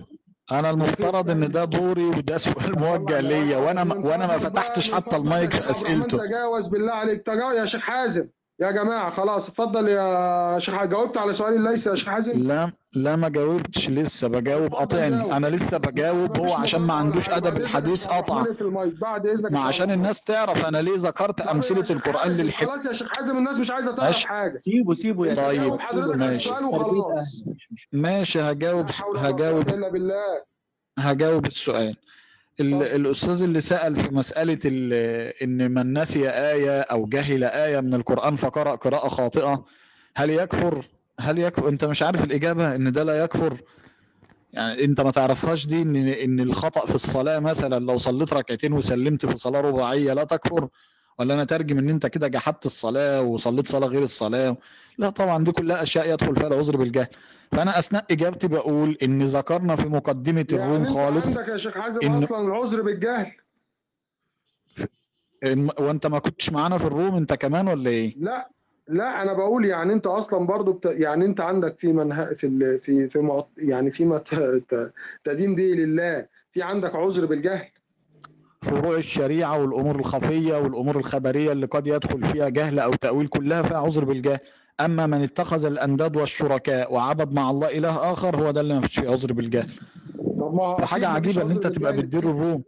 أنا 0.52 0.70
المفترض 0.70 1.30
إن 1.30 1.50
ده 1.50 1.64
دوري 1.64 2.04
وده 2.04 2.36
سؤال 2.38 2.78
موجه 2.78 3.20
ليا 3.20 3.56
وأنا 3.56 3.84
ما 3.84 3.94
وأنا 3.94 4.26
ما 4.26 4.38
فتحتش 4.38 4.90
حتى 4.90 5.16
المايك 5.16 5.52
في 5.54 5.70
أسئلته. 5.70 6.18
تجاوز 6.18 6.66
بالله 6.66 6.92
عليك. 6.92 7.22
تجاوز 7.26 7.56
يا 7.56 7.64
شيخ 7.64 7.80
حازم. 7.80 8.28
يا 8.60 8.70
جماعة 8.70 9.10
خلاص 9.16 9.48
اتفضل 9.48 9.88
يا 9.88 10.58
شيخ 10.58 10.74
حازم. 10.74 10.90
جاوبت 10.90 11.16
على 11.18 11.32
سؤالي 11.32 11.70
ليس 11.70 11.86
يا 11.86 11.94
شيخ 11.94 12.08
حازم؟ 12.08 12.32
لا 12.38 12.72
لا 12.92 13.16
ما 13.16 13.28
جاوبتش 13.28 13.90
لسه 13.90 14.28
بجاوب 14.28 14.74
قاطعني 14.74 15.36
أنا 15.36 15.46
لسه 15.46 15.78
بجاوب 15.78 16.38
هو 16.38 16.54
عشان 16.54 16.80
ما 16.80 16.94
عندوش 16.94 17.30
أدب 17.30 17.56
الحديث 17.56 18.06
قطع 18.06 18.44
بعد 19.00 19.26
إذنك 19.26 19.52
ما 19.52 19.60
عشان 19.60 19.90
الناس 19.90 20.20
تعرف 20.20 20.64
أنا 20.64 20.78
ليه 20.78 20.94
ذكرت 20.96 21.40
أمثلة 21.40 21.86
القرآن 21.90 22.30
للحب. 22.30 22.66
خلاص 22.68 22.86
يا 22.86 22.92
شيخ 22.92 23.08
حازم 23.08 23.36
الناس 23.38 23.58
مش 23.58 23.70
عايزة 23.70 23.90
تعرف 23.90 24.04
ماشي. 24.04 24.28
حاجة. 24.28 24.50
سيبه 24.52 24.94
سيبه 24.94 25.26
يا 25.26 25.34
طيب، 25.34 25.76
على 25.80 26.16
ماشي. 26.16 26.50
ماشي 27.92 28.40
هجاوب 28.40 28.86
هجاوب. 29.16 29.64
هجاوب 30.98 31.46
السؤال. 31.46 31.96
ال- 32.60 32.74
اتفضل. 32.82 32.96
الأستاذ 32.96 33.42
اللي 33.42 33.60
سأل 33.60 33.96
في 33.96 34.08
مسألة 34.14 34.58
ال- 34.64 34.92
إن 35.42 35.70
من 35.70 35.98
نسي 35.98 36.28
آية 36.30 36.80
أو 36.80 37.06
جهل 37.06 37.44
آية 37.44 37.80
من 37.80 37.94
القرآن 37.94 38.36
فقرأ 38.36 38.74
قراءة 38.74 39.08
خاطئة 39.08 39.64
هل 40.16 40.30
يكفر؟ 40.30 40.84
هل 41.20 41.38
يكفر؟ 41.38 41.68
أنت 41.68 41.84
مش 41.84 42.02
عارف 42.02 42.24
الإجابة 42.24 42.74
إن 42.74 42.92
ده 42.92 43.02
لا 43.02 43.24
يكفر؟ 43.24 43.60
يعني 44.52 44.84
أنت 44.84 45.00
ما 45.00 45.10
تعرفهاش 45.10 45.66
دي 45.66 45.82
إن 45.82 45.96
إن 45.96 46.40
الخطأ 46.40 46.86
في 46.86 46.94
الصلاة 46.94 47.38
مثلا 47.38 47.84
لو 47.84 47.98
صليت 47.98 48.32
ركعتين 48.32 48.72
وسلمت 48.72 49.26
في 49.26 49.38
صلاة 49.38 49.60
رباعية 49.60 50.12
لا 50.12 50.24
تكفر؟ 50.24 50.68
ولا 51.18 51.34
أنا 51.34 51.44
ترجم 51.44 51.78
إن 51.78 51.88
أنت 51.88 52.06
كده 52.06 52.28
جحدت 52.28 52.66
الصلاة 52.66 53.22
وصليت 53.22 53.68
صلاة 53.68 53.86
غير 53.88 54.02
الصلاة؟ 54.02 54.56
لا 54.98 55.10
طبعا 55.10 55.44
دي 55.44 55.52
كلها 55.52 55.82
أشياء 55.82 56.12
يدخل 56.14 56.36
فيها 56.36 56.46
العذر 56.46 56.76
بالجهل. 56.76 57.06
فأنا 57.54 57.78
أثناء 57.78 58.04
إجابتي 58.10 58.48
بقول 58.48 58.96
إن 59.02 59.22
ذكرنا 59.22 59.76
في 59.76 59.88
مقدمة 59.88 60.46
يعني 60.50 60.64
الروم 60.64 60.80
أنت 60.80 60.88
خالص 60.90 61.38
عندك 61.38 61.52
يا 61.52 61.56
شيخ 61.56 61.74
حازم 61.74 62.00
إن- 62.00 62.24
أصلا 62.24 62.46
العذر 62.46 62.82
بالجهل. 62.82 63.32
إن- 65.46 65.80
وأنت 65.80 66.06
ما 66.06 66.18
كنتش 66.18 66.50
معانا 66.52 66.78
في 66.78 66.84
الروم 66.86 67.14
أنت 67.16 67.32
كمان 67.32 67.68
ولا 67.68 67.90
إيه؟ 67.90 68.14
لا 68.18 68.50
لا 68.88 69.22
أنا 69.22 69.32
بقول 69.32 69.64
يعني 69.64 69.92
أنت 69.92 70.06
أصلا 70.06 70.46
برضو 70.46 70.72
بت... 70.72 70.84
يعني 70.86 71.24
أنت 71.24 71.40
عندك 71.40 71.78
في 71.78 71.92
منها 71.92 72.34
في 72.34 72.46
ال... 72.46 72.80
في 72.80 73.08
في 73.08 73.18
معط... 73.18 73.48
يعني 73.58 73.90
فيما 73.90 74.18
ت... 74.18 74.34
ت... 74.68 74.92
تدين 75.24 75.54
به 75.54 75.62
لله. 75.62 76.26
في 76.52 76.62
عندك 76.62 76.94
عذر 76.94 77.26
بالجهل. 77.26 77.66
فروع 78.60 78.96
الشريعة 78.96 79.58
والأمور 79.60 79.96
الخفية 79.96 80.56
والأمور 80.56 80.96
الخبرية 80.96 81.52
اللي 81.52 81.66
قد 81.66 81.86
يدخل 81.86 82.24
فيها 82.26 82.48
جهل 82.48 82.78
أو 82.78 82.94
تأويل 82.94 83.26
كلها 83.28 83.62
فيها 83.62 83.78
عذر 83.78 84.04
بالجهل. 84.04 84.38
أما 84.80 85.06
من 85.06 85.22
اتخذ 85.22 85.64
الأنداد 85.64 86.16
والشركاء 86.16 86.94
وعبد 86.94 87.34
مع 87.34 87.50
الله 87.50 87.78
إله 87.78 88.12
آخر 88.12 88.36
هو 88.36 88.50
ده 88.50 88.60
اللي 88.60 88.74
ما 88.74 88.80
فيش 88.80 88.98
فيه 88.98 89.10
عذر 89.10 89.32
بالجهل. 89.32 89.70
عجيبة 90.90 91.42
إن 91.42 91.46
عذر 91.46 91.52
انت 91.52 91.66
تبقى. 91.66 91.92
بتدير 91.92 92.30
الروم. 92.30 92.62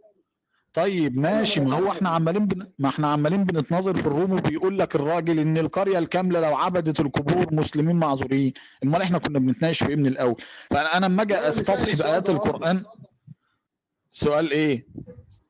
طيب 0.73 1.17
ماشي. 1.19 1.59
ما 1.59 1.75
هو 1.75 1.91
إحنا 1.91 2.09
عمالين 2.09 2.45
بن... 2.47 2.67
ما 2.79 2.89
إحنا 2.89 3.07
عمالين 3.07 3.43
بنتناظر 3.43 3.93
في 3.97 4.05
الروم 4.05 4.31
وبيقول 4.31 4.79
لك 4.79 4.95
الراجل 4.95 5.39
إن 5.39 5.57
القرية 5.57 5.99
الكاملة 5.99 6.39
لو 6.39 6.55
عبدت 6.55 6.99
القبور 6.99 7.53
مسلمين 7.53 7.95
معذورين. 7.95 8.53
أمال 8.83 9.01
إحنا 9.01 9.17
كنا 9.17 9.39
بنتناقش 9.39 9.83
في 9.83 9.89
إيه 9.89 9.95
من 9.95 10.07
الأول؟ 10.07 10.35
فأنا 10.69 10.97
أنا 10.97 11.05
لما 11.05 11.21
أجي 11.21 11.35
أستصحب 11.35 12.01
آيات 12.01 12.29
القرآن. 12.29 12.83
سؤال 14.11 14.51
إيه؟ 14.51 14.87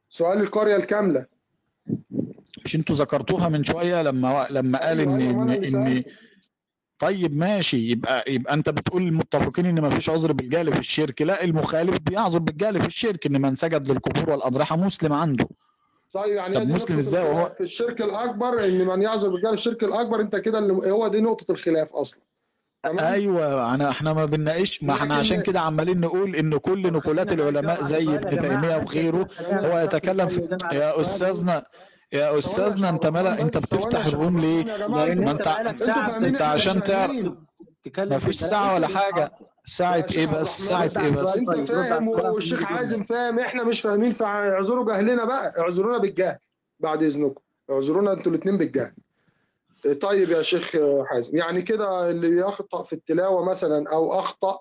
سؤال 0.09 0.41
القرية 0.41 0.75
الكاملة. 0.75 1.25
مش 2.65 2.75
أنتوا 2.75 2.95
ذكرتوها 2.95 3.49
من 3.49 3.63
شوية 3.63 4.01
لما 4.01 4.47
لما 4.49 4.79
قال 4.87 4.99
أيوة، 4.99 5.15
إن 5.15 5.21
أيوة، 5.21 5.31
إن, 5.31 5.37
وأنا 5.37 5.53
اللي 5.55 5.67
إن 5.67 5.71
سألته. 5.71 6.11
طيب 6.99 7.35
ماشي. 7.37 7.77
يبقى 7.91 8.23
يبقى 8.27 8.53
انت 8.53 8.69
بتقول 8.69 9.13
متفقين 9.13 9.65
ان 9.65 9.81
ما 9.81 9.89
فيش 9.89 10.09
عذر 10.09 10.31
بالجهل 10.31 10.73
في 10.73 10.79
الشرك. 10.79 11.21
لا 11.21 11.43
المخالف 11.43 11.97
بيعذر 11.97 12.39
بالجهل 12.39 12.81
في 12.81 12.87
الشرك 12.87 13.25
ان 13.25 13.41
من 13.41 13.55
سجد 13.55 13.91
للقبور 13.91 14.29
والأضرحة 14.29 14.75
مسلم 14.75 15.13
عنده. 15.13 15.47
طيب 16.13 16.33
يعني 16.35 16.55
طب 16.55 16.67
مسلم 16.67 16.99
الخلاف 16.99 17.25
وهو- 17.29 17.45
في 17.49 17.63
الشرك 17.63 18.01
الأكبر 18.01 18.65
إن 18.65 18.85
من 18.87 19.01
يعذر 19.01 19.27
بالجهل 19.29 19.53
الشرك 19.53 19.83
الأكبر 19.83 20.21
أنت 20.21 20.35
كده 20.35 20.59
اللي 20.59 20.73
هو 20.73 21.07
دي 21.07 21.21
نقطة 21.21 21.51
الخلاف 21.51 21.87
أصلا. 21.93 22.19
تمام؟ 22.83 22.99
أيوه. 22.99 23.73
أنا 23.75 23.89
إحنا 23.89 24.13
ما 24.13 24.25
بنناقش 24.25 24.83
ما 24.83 24.93
إحنا 24.93 25.15
عشان 25.15 25.41
كده 25.41 25.59
عمالين 25.59 25.99
نقول 25.99 26.35
إن 26.35 26.57
كل 26.57 26.93
نقولات 26.93 27.31
العلماء 27.31 27.83
زي 27.83 28.15
ابن 28.15 28.39
تيميه 28.41 28.75
وغيره. 28.77 29.27
هو 29.51 29.79
يتكلم 29.79 30.27
في 30.27 30.57
يا 30.71 31.01
أستاذنا 31.01 31.63
يا 32.13 32.37
استاذنا 32.37 32.89
انت 32.89 33.07
ملا 33.07 33.41
انت 33.41 33.57
بتفتح 33.57 34.05
الروم 34.05 34.39
ليه؟ 34.39 34.87
ما 34.87 35.31
انت 35.31 35.47
انت 36.23 36.41
عشان 36.41 36.83
تعرف 36.83 37.11
ما 37.97 38.17
في 38.17 38.25
فيش 38.25 38.35
ساعه 38.39 38.73
ولا. 38.75 38.87
حاجة 38.87 39.31
ساعه 39.63 40.05
إيه 40.15 40.25
بس 40.27 40.67
ساعه 40.67 40.91
إيه 40.99 41.09
بس 41.09 41.37
انت 41.37 41.47
طيب، 41.47 41.67
فاهم. 41.67 42.07
والشيخ 42.07 42.63
حازم 42.63 43.03
فاهم 43.03 43.39
إحنا 43.39 43.63
مش 43.63 43.81
فاهمين 43.81 44.13
فاعذروا 44.13 44.85
جهلنا 44.93 45.25
بقى 45.25 45.59
اعذرونا 45.59 45.97
بالجهل 45.97 46.37
بعد 46.79 47.03
اذنكم 47.03 47.41
اعذرونا 47.71 48.13
أنتوا 48.13 48.31
الاثنين 48.31 48.57
بالجهل 48.57 48.93
طيب 50.01 50.29
يا 50.29 50.41
شيخ 50.41 50.71
حازم 51.05 51.37
يعني 51.37 51.61
كده 51.61 52.09
اللي 52.09 52.37
يخطأ 52.37 52.83
في 52.83 52.93
التلاوة 52.93 53.45
مثلا 53.45 53.89
أو 53.91 54.19
اخطأ 54.19 54.59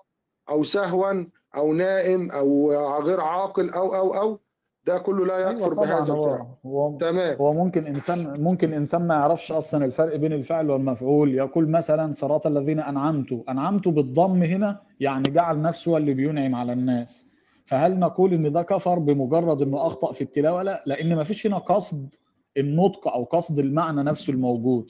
أو 0.49 0.63
سهوا 0.63 1.25
أو 1.55 1.73
نائم 1.73 2.31
أو 2.31 2.71
غير 3.03 3.21
عاقل 3.21 3.69
أو 3.69 3.95
أو 3.95 4.15
أو 4.17 4.39
ده 4.87 4.97
كله 4.97 5.25
لا 5.25 5.37
يكفر 5.37 5.73
طبعا 5.73 5.85
بهذا 5.85 6.13
هو 6.13 6.33
الفعل. 6.33 6.47
هو 6.65 6.97
تمام. 6.97 7.37
هو 7.37 7.53
ممكن 7.53 7.85
انسان 7.87 8.41
ممكن 8.41 8.73
إنسان 8.73 9.07
ما 9.07 9.13
يعرفش 9.15 9.51
أصلا 9.51 9.85
الفرق 9.85 10.15
بين 10.15 10.33
الفعل 10.33 10.69
والمفعول. 10.69 11.33
يقول 11.35 11.69
مثلا 11.69 12.13
صراط 12.13 12.47
الذين 12.47 12.79
أنعمت 12.79 13.43
أنعمت 13.49 13.87
بالضم 13.87 14.43
هنا 14.43 14.81
يعني 14.99 15.29
جعل 15.29 15.61
نفسه 15.61 15.91
هو 15.91 15.97
اللي 15.97 16.13
بينعم 16.13 16.55
على 16.55 16.73
الناس. 16.73 17.25
فهل 17.65 17.99
نقول 17.99 18.33
إن 18.33 18.51
ده 18.51 18.61
كفر 18.61 18.99
بمجرد 18.99 19.61
إنه 19.61 19.87
أخطأ 19.87 20.13
في 20.13 20.21
التلاوة؟ 20.21 20.63
لا 20.63 20.83
لأن 20.85 21.15
ما 21.15 21.23
فيش 21.23 21.47
هنا 21.47 21.57
قصد 21.57 22.15
النطق 22.57 23.07
أو 23.07 23.23
قصد 23.23 23.59
المعنى 23.59 24.03
نفسه 24.03 24.33
الموجود. 24.33 24.87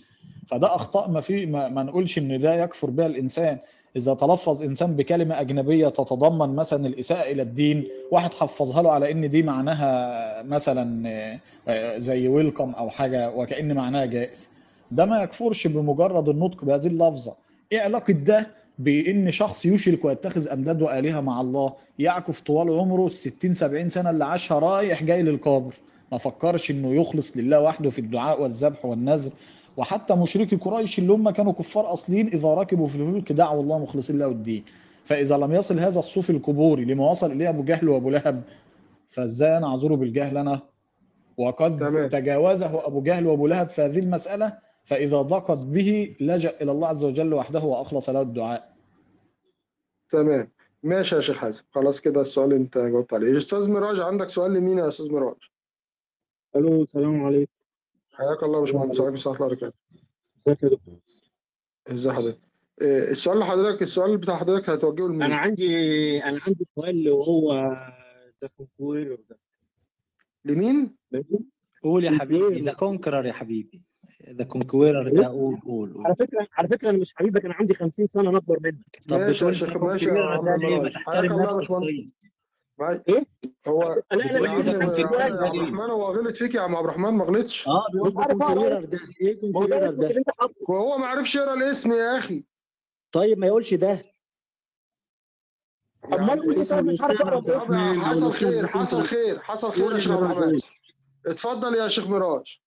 فده 0.47 0.75
أخطاء 0.75 1.09
ما 1.09 1.21
في 1.21 1.45
ما, 1.45 1.67
ما 1.69 1.83
نقولش 1.83 2.17
إن 2.17 2.39
ده 2.39 2.53
يكفر 2.53 2.89
بها 2.89 3.05
الإنسان. 3.05 3.59
إذا 3.97 4.13
تلفظ 4.13 4.63
إنسان 4.63 4.95
بكلمة 4.95 5.41
أجنبية 5.41 5.87
تتضمن 5.87 6.55
مثلا 6.55 6.87
الإساءة 6.87 7.31
إلى 7.31 7.41
الدين 7.41 7.87
واحد 8.11 8.33
حفظها 8.33 8.81
له 8.81 8.91
على 8.91 9.11
إن 9.11 9.29
دي 9.29 9.43
معناها 9.43 10.43
مثلا 10.43 11.09
آه، 11.09 11.39
آه، 11.67 11.97
زي 11.97 12.27
ويلكم 12.27 12.71
أو 12.71 12.89
حاجة 12.89 13.31
وكأن 13.35 13.73
معناها 13.73 14.05
جائز. 14.05 14.49
ده 14.91 15.05
ما 15.05 15.23
يكفرش 15.23 15.67
بمجرد 15.67 16.29
النطق 16.29 16.65
بهذه 16.65 16.87
اللفظة. 16.87 17.33
إيه 17.71 17.79
علاقة 17.81 18.13
ده 18.13 18.47
بإن 18.79 19.31
شخص 19.31 19.65
يشرك 19.65 20.05
ويتخذ 20.05 20.47
انداد 20.49 20.81
والهه 20.81 21.21
مع 21.21 21.41
الله؟ 21.41 21.73
يعكف 21.99 22.41
طوال 22.41 22.69
عمره 22.79 23.05
ال 23.07 23.11
60 23.11 23.53
70 23.53 23.89
سنة 23.89 24.09
اللي 24.09 24.25
عاشها 24.25 24.59
رايح 24.59 25.03
جاي 25.03 25.21
للقبر. 25.21 25.73
ما 26.11 26.17
فكرش 26.17 26.71
إنه 26.71 26.93
يخلص 27.01 27.37
لله 27.37 27.61
وحده 27.61 27.89
في 27.89 27.99
الدعاء 27.99 28.41
والذبح 28.41 28.85
والنذر. 28.85 29.31
وحتى 29.77 30.15
مشركي 30.15 30.55
قريش 30.55 30.99
اللي 30.99 31.13
هم 31.13 31.29
كانوا 31.29 31.53
كفار 31.53 31.93
أصليين 31.93 32.27
إذا 32.27 32.53
ركبوا 32.53 32.87
في 32.87 32.95
الفلك 32.95 33.31
دعوا 33.31 33.61
الله 33.61 33.79
مخلصين 33.79 34.19
له 34.19 34.27
الدين. 34.27 34.65
فإذا 35.05 35.37
لم 35.37 35.51
يصل 35.51 35.79
هذا 35.79 35.99
الصوفي 35.99 36.29
القبوري 36.29 36.85
لما 36.85 37.11
وصل 37.11 37.31
إليه 37.31 37.49
أبو 37.49 37.63
جهل 37.63 37.89
وأبو 37.89 38.09
لهب 38.09 38.43
فإزاي 39.07 39.57
أنا 39.57 39.67
اعذره 39.67 39.95
بالجهل 39.95 40.37
أنا؟ 40.37 40.59
وقد 41.37 41.79
تمام. 41.79 42.09
تجاوزه 42.09 42.87
أبو 42.87 43.01
جهل 43.01 43.27
وأبو 43.27 43.47
لهب 43.47 43.69
في 43.69 43.81
هذه 43.81 43.99
المسألة 43.99 44.57
فإذا 44.83 45.21
ضاقت 45.21 45.57
به 45.57 46.15
لجأ 46.19 46.53
إلى 46.61 46.71
الله 46.71 46.87
عز 46.87 47.03
وجل 47.03 47.33
وحده 47.33 47.63
وأخلص 47.63 48.09
له 48.09 48.21
الدعاء. 48.21 48.73
تمام. 50.11 50.51
ماشي 50.83 51.15
يا 51.15 51.21
شيخ 51.21 51.37
حازم. 51.37 51.63
خلاص 51.71 52.01
كده 52.01 52.21
السؤال 52.21 52.53
انت 52.53 52.77
جاوبت 52.77 53.13
عليه. 53.13 53.37
أستاذ 53.37 53.69
ميراج 53.69 53.99
عندك 53.99 54.29
سؤال 54.29 54.53
لمين 54.53 54.77
يا 54.77 54.87
أستاذ 54.87 55.11
ميراج؟ 55.11 55.35
ألو 56.55 56.83
السلام 56.83 57.23
عليكم. 57.23 57.51
حياك 58.17 58.43
الله 58.43 58.55
يا 58.55 58.61
باشمهندس. 58.61 59.01
عليكم 59.01 59.13
السلام 59.15 59.33
ورحمه 59.35 59.45
الله 59.45 59.45
وبركاته 59.45 59.77
ازيك 60.47 60.63
يا 60.63 60.69
دكتور؟ 60.69 60.95
ازي 61.87 62.11
حضرتك؟ 62.11 62.39
إيه، 62.81 63.11
السؤال 63.11 63.39
لحضرتك 63.39 63.81
السؤال 63.81 64.17
بتاع 64.17 64.37
حضرتك 64.37 64.69
هتوجهه 64.69 65.07
لمين؟ 65.07 65.21
أنا 65.21 65.35
عندي 65.35 65.67
أنا 66.23 66.39
عندي 66.47 66.67
سؤال 66.75 67.09
وهو 67.09 67.53
the 68.41 68.51
conqueror 68.57 69.19
ده. 69.29 69.37
لمين؟ 70.45 70.95
ماشي 71.11 71.37
قول 71.83 72.03
يا 72.03 72.11
حبيبي. 72.11 72.61
the 72.61 72.73
conqueror 72.73 73.25
يا 73.25 73.33
حبيبي. 73.33 73.81
the 74.29 74.43
conqueror 74.43 75.09
ده 75.09 75.27
قول 75.27 75.59
قول 75.59 75.93
قول. 75.93 76.05
على 76.05 76.15
فكرة 76.15 76.47
على 76.53 76.67
فكرة 76.67 76.89
أنا 76.89 76.97
مش 76.97 77.15
حبيبك 77.15 77.45
أنا 77.45 77.53
عندي 77.53 77.73
50 77.73 78.07
سنة 78.07 78.29
أنا 78.29 78.37
أكبر 78.37 78.57
منك. 78.61 79.01
طب 79.09 79.17
ماشي 79.17 79.45
يا 79.45 79.49
بتقول 79.49 79.55
شيخ 79.55 79.77
ماشي 79.83 80.05
يا 80.09 80.23
عم 80.23 80.45
ده 80.45 80.55
ليه؟ 80.55 80.79
ما 80.81 80.89
تحترم 80.89 81.41
نفسك 81.41 81.57
باشمهندس. 81.59 81.87
طيب. 81.87 82.11
معايا؟ 82.79 83.03
إيه؟ 83.09 83.25
هو 83.67 83.81
عبد 84.11 84.21
ليه 84.23 84.71
الرحمن 84.71 85.79
هو 85.89 86.05
غلط 86.11 86.35
فيك 86.35 86.55
يا 86.55 86.61
عم 86.61 86.75
عبد 86.75 86.85
الرحمن 86.85 87.09
ما 87.13 87.25
غلطش. 87.25 87.67
آه 87.67 87.85
بيقول 87.93 88.09
مش 88.09 88.17
عارف 88.17 88.37
كونكويرر 88.37 88.85
ده. 88.85 88.99
إيه 89.21 89.51
ما 89.51 89.59
هو 89.59 89.65
ده 89.65 90.17
انت 90.17 90.29
وهو 90.69 90.97
ما 90.97 91.05
عرفش 91.07 91.35
يقرأ 91.35 91.53
الاسم 91.53 91.93
يا 91.93 92.17
أخي. 92.17 92.43
طيب 93.11 93.37
ما 93.37 93.47
يقولش 93.47 93.73
ده. 93.73 94.01
أمال 96.13 96.39
يعني 96.49 96.61
اسمه 96.61 96.77
طيب 96.77 96.85
مش 96.85 97.01
عارف 97.01 97.21
حصل 98.01 98.31
خير 98.31 98.67
حصل 98.67 99.03
خير 99.03 99.39
حصل 99.39 99.71
خير 99.71 99.91
يا 99.91 99.99
شيخ 99.99 100.11
مراج 100.11 100.59
اتفضل 101.25 101.75
يا 101.75 101.87
شيخ 101.87 102.07
ميراج. 102.07 102.59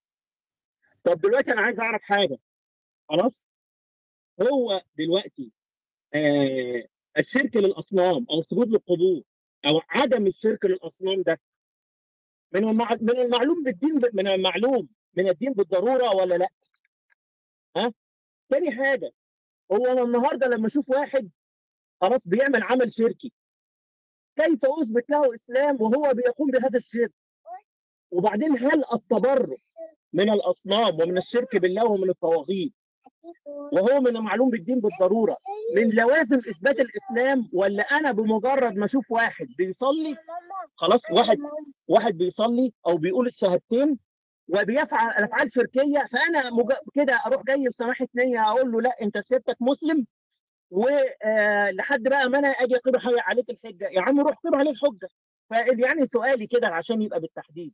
طب 1.03 1.21
دلوقتي 1.21 1.51
أنا 1.51 1.61
عايز 1.61 1.79
أعرف 1.79 2.01
حاجة. 2.01 2.37
خلاص؟ 3.09 3.43
هو 4.41 4.81
دلوقتي 4.97 5.51
آه 6.13 6.87
الشرك 7.17 7.55
للأصنام 7.55 8.25
أو 8.31 8.39
السجود 8.39 8.67
للقبور 8.67 9.21
أو 9.65 9.81
عدم 9.89 10.27
الشرك 10.27 10.65
للأصنام 10.65 11.21
ده 11.21 11.39
من. 12.51 12.63
من 13.01 13.19
المعلوم 13.19 13.63
بالدين. 13.63 14.01
من 14.13 14.27
المعلوم 14.27 14.89
من 15.13 15.29
الدين 15.29 15.53
بالضرورة 15.53 16.15
ولا 16.15 16.35
لأ؟ 16.35 16.47
ها؟ 17.77 17.93
تاني 18.49 18.71
حاجة 18.71 19.11
هو 19.71 19.85
أنا 19.85 20.01
النهارده 20.01 20.47
لما 20.47 20.67
أشوف 20.67 20.89
واحد 20.89 21.29
خلاص 22.01 22.27
بيعمل 22.27 22.63
عمل 22.63 22.93
شركي 22.93 23.31
كيف 24.35 24.65
أثبت 24.65 25.09
له 25.09 25.35
اسلام 25.35 25.81
وهو 25.81 26.13
بيقوم 26.13 26.51
بهذا 26.51 26.77
الشرك؟ 26.77 27.13
وبعدين 28.11 28.57
هل 28.57 28.83
التبرؤ 28.93 29.57
من 30.13 30.29
الأصنام 30.29 31.01
ومن 31.01 31.17
الشرك 31.17 31.55
بالله 31.55 31.85
ومن 31.85 32.09
الطواغيت 32.09 32.73
وهو 33.45 34.01
من 34.01 34.17
المعلوم 34.17 34.49
بالدين 34.49 34.79
بالضرورة. 34.79 35.37
من 35.75 35.89
لوازم 35.89 36.37
إثبات 36.37 36.79
الإسلام 36.79 37.49
ولا 37.53 37.83
أنا 37.83 38.11
بمجرد 38.11 38.75
ما 38.75 38.85
أشوف 38.85 39.11
واحد 39.11 39.47
بيصلي 39.57 40.15
خلاص 40.75 41.01
واحد 41.11 41.37
واحد 41.87 42.17
بيصلي 42.17 42.73
أو 42.87 42.97
بيقول 42.97 43.27
الشهادتين 43.27 43.99
وبيفعل 44.47 45.09
الأفعال 45.09 45.51
شركية 45.53 46.05
فأنا 46.11 46.49
مج... 46.49 46.71
كده 46.93 47.19
أروح 47.25 47.43
جاي 47.43 47.67
بسماحه 47.67 48.07
نيه 48.15 48.49
أقول 48.51 48.71
له 48.71 48.81
لأ 48.81 48.95
أنت 49.01 49.17
سيادتك 49.17 49.57
مسلم 49.61 50.05
ولحد 50.71 52.03
بقى 52.03 52.29
ما 52.29 52.39
أنا 52.39 52.47
أجي 52.47 52.75
اقيم 52.75 53.19
عليك 53.19 53.49
الحجة. 53.49 53.89
يا 53.91 54.01
عم 54.01 54.19
روح 54.19 54.35
قيم 54.43 54.55
عليه 54.55 54.71
الحجة. 54.71 55.07
فيعني 55.49 56.05
سؤالي 56.07 56.47
كده 56.47 56.67
عشان 56.67 57.01
يبقى 57.01 57.19
بالتحديد. 57.19 57.73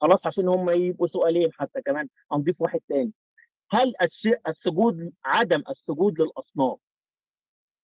خلاص 0.00 0.26
عشان 0.26 0.48
هم 0.48 0.70
يبقوا 0.70 1.06
سؤالين 1.06 1.52
حتى 1.52 1.82
كمان. 1.82 2.08
هنضيف 2.32 2.60
واحد 2.60 2.80
تاني. 2.88 3.12
هل 3.70 3.94
الش... 4.02 4.28
السجود 4.48 5.12
عدم 5.24 5.62
السجود 5.70 6.20
للأصنام؟ 6.20 6.76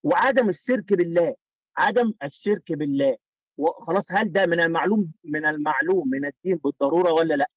وعدم 0.02 0.48
الشرك 0.48 0.92
بالله 0.92 1.36
عدم 1.76 2.12
الشرك 2.22 2.72
بالله. 2.72 3.16
وخلاص 3.56 4.12
هل 4.12 4.32
ده 4.32 4.46
من 4.46 4.60
المعلوم 4.60 5.12
من 5.24 5.46
المعلوم 5.46 6.08
من 6.08 6.24
الدين 6.24 6.56
بالضرورة 6.56 7.12
ولا 7.12 7.34
لأ؟ 7.34 7.50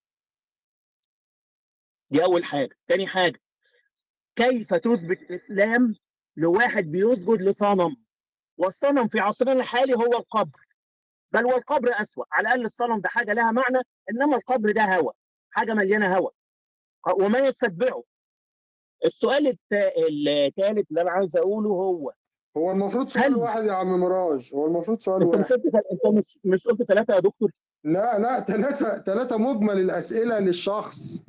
دي 2.10 2.24
أول 2.24 2.44
حاجة، 2.44 2.76
تاني 2.88 3.08
حاجة 3.08 3.40
كيف 4.36 4.74
تثبت 4.74 5.32
اسلام 5.32 5.96
لواحد 6.38 6.84
بيسجد 6.84 7.42
لصنم؟ 7.42 7.96
والصنم 8.58 9.08
في 9.08 9.20
عصرنا 9.20 9.54
الحالي 9.54 9.94
هو 9.96 10.14
القبر. 10.18 10.60
بل 11.32 11.46
والقبر 11.46 12.02
أسوأ. 12.02 12.26
على 12.32 12.48
الأقل 12.48 12.66
الصنم 12.66 13.02
ده 13.02 13.10
حاجة 13.10 13.34
لها 13.34 13.52
معنى 13.52 13.78
إنما 14.12 14.36
القبر 14.36 14.72
ده 14.72 14.82
هوى 14.84 15.14
حاجة 15.52 15.74
مليانة 15.74 16.18
هوى. 16.18 16.32
وما 17.20 17.40
يستتبعه. 17.40 18.04
السؤال 19.06 19.48
الثالث 19.48 20.90
اللي 20.90 21.02
أنا 21.02 21.12
عايز 21.12 21.38
أقوله 21.38 21.70
هو 21.70 22.12
هو 22.58 22.72
المفروض 22.72 23.08
سؤال 23.08 23.26
هل 23.26 23.36
واحد 23.36 23.66
يا 23.66 23.72
عم 23.74 24.00
مراج. 24.00 24.52
هو 24.56 24.68
المفروض 24.68 25.00
سؤال 25.00 25.22
أنت 25.22 25.36
مش 25.36 25.52
واحد. 25.52 25.62
أنت 25.92 26.08
مش 26.18 26.40
مش 26.44 26.68
قلت 26.68 26.84
ثلاثة 26.84 27.16
يا 27.16 27.20
دكتور؟ 27.20 27.52
لا 27.84 28.20
لا 28.20 28.40
ثلاثة 28.40 29.02
ثلاثة 29.02 29.38
مجمل 29.38 29.80
الأسئلة 29.80 30.40
للشخص. 30.40 31.26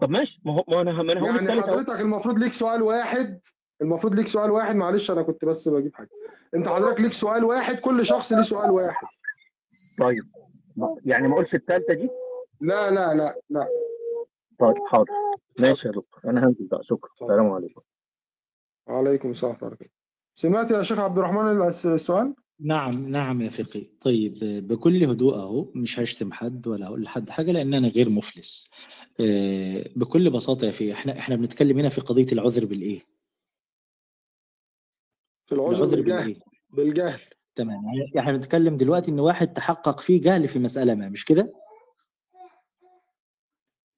طب 0.00 0.10
ماشي 0.10 0.40
ما 0.44 0.52
هو 0.52 0.64
ما 0.68 0.80
أنا 0.80 0.92
ما 1.02 1.12
أنا 1.12 1.42
يعني 1.42 1.62
حضرتك 1.62 2.00
المفروض 2.00 2.38
ليك 2.38 2.52
سؤال 2.52 2.82
واحد 2.82 3.40
المفروض 3.82 4.14
ليك 4.14 4.28
سؤال 4.28 4.50
واحد 4.50 4.76
معلش 4.76 5.10
أنا 5.10 5.22
كنت 5.22 5.44
بس 5.44 5.68
بجيب 5.68 5.94
حاجة. 5.94 6.08
أنت 6.54 6.68
حضرتك 6.68 7.00
ليك 7.00 7.12
سؤال 7.12 7.44
واحد 7.44 7.78
كل 7.78 8.06
شخص 8.06 8.32
ليه 8.32 8.42
سؤال 8.42 8.70
واحد. 8.70 9.06
طيب 9.98 10.24
يعني 11.04 11.28
ما 11.28 11.34
أقولش 11.34 11.54
الثالثه 11.54 11.94
دي؟ 11.94 12.10
لا 12.60 12.90
لا 12.90 13.14
لا 13.14 13.40
لا. 13.50 13.68
طيب 14.60 14.74
حاضر. 14.86 15.06
ماشي 15.60 15.88
يا 15.88 15.92
دكتور. 15.92 16.20
أنا 16.24 16.46
هنزل 16.46 16.66
بقى. 16.66 16.80
شكرا. 16.82 17.10
السلام 17.22 17.50
عليكم. 17.50 17.80
وعليكم 18.86 19.30
السلام 19.30 19.52
ورحمة 19.52 19.68
الله 19.68 19.88
سمعت 20.34 20.70
يا 20.70 20.82
شيخ 20.82 20.98
عبد 20.98 21.18
الرحمن 21.18 21.62
السؤال؟ 21.86 22.34
نعم 22.60 23.08
نعم 23.08 23.40
يا 23.40 23.50
فقي 23.50 23.80
طيب 24.00 24.34
بكل 24.68 25.04
هدوء 25.04 25.34
أهو 25.34 25.72
مش 25.74 25.98
هشتم 26.00 26.32
حد 26.32 26.66
ولا 26.68 26.86
أقول 26.86 27.02
لحد 27.02 27.30
حاجة 27.30 27.52
لأن 27.52 27.74
أنا 27.74 27.88
غير 27.88 28.08
مفلس. 28.08 28.70
آه، 29.20 29.84
بكل 29.96 30.30
بساطة 30.30 30.66
يا 30.66 30.70
فقي 30.70 30.92
إحنا 30.92 31.18
إحنا 31.18 31.36
بنتكلم 31.36 31.78
هنا 31.78 31.88
في 31.88 32.00
قضية 32.00 32.26
العذر 32.32 32.64
بالإيه؟ 32.64 33.00
في 35.46 35.54
العذر 35.54 35.76
العذر 35.84 35.96
بالجهل. 35.96 36.40
بالجهل. 36.70 37.20
تمام. 37.54 37.82
يعني 37.84 38.18
إحنا 38.18 38.32
بنتكلم 38.32 38.76
دلوقتي 38.76 39.10
إن 39.10 39.20
واحد 39.20 39.52
تحقق 39.52 40.00
فيه 40.00 40.20
جهل 40.20 40.48
في 40.48 40.58
مسألة 40.58 40.94
ما 40.94 41.08
مش 41.08 41.24
كده؟ 41.24 41.52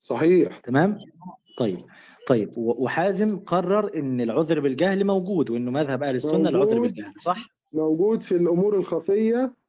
صحيح. 0.08 0.58
تمام؟ 0.58 0.99
طيب 1.58 1.78
طيب 2.26 2.51
وحازم 2.57 3.39
قرر 3.39 3.91
إن 3.97 4.21
العذر 4.21 4.60
بالجهل 4.60 5.05
موجود 5.05 5.51
وإنه 5.51 5.71
مذهب 5.71 6.03
أهل 6.03 6.17
السنة 6.17 6.49
العذر 6.49 6.81
بالجهل 6.81 7.12
صح؟ 7.21 7.58
موجود 7.73 8.23
في 8.23 8.37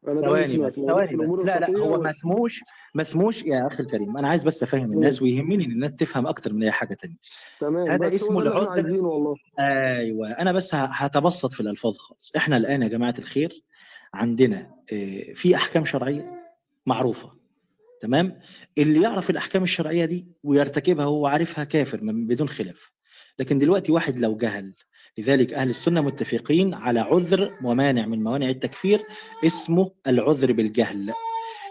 أنا 0.07 0.22
ده 0.22 0.27
اللي 0.27 0.45
ثواني 0.45 0.57
بس 0.57 0.79
ثواني 0.79 1.15
بس. 1.15 1.29
لا 1.29 1.59
لا 1.59 1.79
هو 1.79 2.01
ما 2.01 2.09
اسموش 2.09 2.63
ما 2.95 3.01
اسموش 3.01 3.43
يا 3.43 3.67
أخي 3.67 3.83
الكريم. 3.83 4.17
أنا 4.17 4.27
عايز 4.27 4.43
بس 4.43 4.63
أفهم 4.63 4.91
الناس 4.91 5.22
ويهمني 5.22 5.65
إن 5.65 5.72
الناس 5.72 5.95
تفهم 5.95 6.27
أكتر 6.27 6.53
من 6.53 6.63
أي 6.63 6.72
حاجة 6.72 6.93
تانية. 6.93 7.15
تمام 7.59 7.88
هذا 7.88 8.05
بس 8.05 8.13
اسمه 8.13 8.41
العذر؟ 8.41 9.01
والله. 9.01 9.35
أيوه. 9.59 10.31
أنا 10.31 10.51
بس 10.51 10.75
هتبسط 10.75 11.53
في 11.53 11.61
الألفاظ 11.61 11.97
خالص. 11.97 12.31
إحنا 12.35 12.57
الآن 12.57 12.81
يا 12.81 12.88
جماعة 12.88 13.13
الخير 13.19 13.63
عندنا 14.13 14.57
آه، 14.93 15.33
في 15.33 15.55
أحكام 15.55 15.85
شرعية 15.85 16.31
معروفة. 16.85 17.38
تمام؟ 18.01 18.39
اللي 18.77 19.01
يعرف 19.01 19.29
الأحكام 19.29 19.63
الشرعية 19.63 20.05
دي 20.05 20.27
ويرتكبها 20.43 21.05
وهو 21.05 21.27
عارفها 21.27 21.63
كافر 21.63 22.03
من 22.03 22.27
بدون 22.27 22.49
خلاف. 22.49 22.91
لكن 23.39 23.57
دلوقتي 23.57 23.91
واحد 23.91 24.19
لو 24.19 24.37
جهل 24.37 24.73
لذلك 25.17 25.53
أهل 25.53 25.69
السنة 25.69 26.01
متفقين 26.01 26.73
على 26.73 26.99
عذر 26.99 27.57
ومانع 27.63 28.05
من 28.05 28.23
موانع 28.23 28.49
التكفير 28.49 29.03
اسمه 29.45 29.91
العذر 30.07 30.51
بالجهل. 30.51 31.13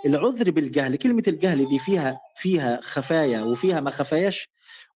العذر 0.06 0.50
بالجهل 0.50 0.96
كلمة 0.96 1.22
الجهل 1.28 1.68
دي 1.68 1.78
فيها 1.78 2.20
فيها 2.36 2.80
خفايا 2.82 3.42
وفيها 3.42 3.80
ما 3.80 3.90
خفاياش 3.90 4.48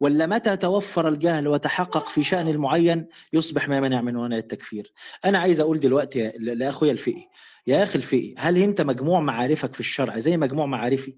ولا 0.01 0.26
متى 0.26 0.58
توفر 0.58 1.08
الجهل 1.10 1.48
وتحقق 1.48 2.08
في 2.08 2.24
شأن 2.24 2.48
المعين 2.48 3.08
يصبح 3.34 3.69
ما 3.69 3.80
منع 3.80 4.01
من 4.01 4.14
موانع 4.14 4.38
التكفير؟ 4.38 4.94
أنا 5.26 5.40
عايز 5.40 5.60
أقول 5.60 5.80
دلوقتي 5.80 6.32
لأخويا 6.38 6.92
الفقي 6.92 7.28
يا 7.67 7.84
أخي 7.84 7.96
الفقي 7.96 8.35
هل 8.38 8.58
أنت 8.58 8.82
مجموع 8.82 9.19
معارفك 9.19 9.74
في 9.74 9.80
الشرع 9.80 10.19
زي 10.19 10.38
مجموع 10.38 10.66
معارفي؟ 10.66 11.17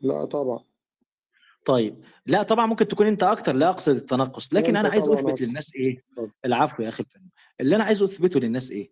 لا 0.00 0.24
طبعا. 0.24 0.64
طيب 1.66 2.04
لا 2.26 2.42
طبعا 2.42 2.66
ممكن 2.66 2.88
تكون 2.88 3.06
أنت 3.06 3.22
أكتر 3.22 3.52
لا 3.52 3.68
أقصد 3.68 3.96
التنقص 3.96 4.54
لكن 4.54 4.76
أنا 4.76 4.88
عايز 4.88 5.08
أثبت 5.08 5.30
أكتر. 5.30 5.44
للناس 5.44 5.74
إيه. 5.74 6.04
العفو 6.44 6.82
يا 6.82 6.88
أخي 6.88 7.02
الكريم 7.02 7.28
اللي 7.60 7.76
أنا 7.76 7.84
عايز 7.84 8.02
أثبته 8.02 8.40
للناس 8.40 8.70
إيه؟ 8.70 8.90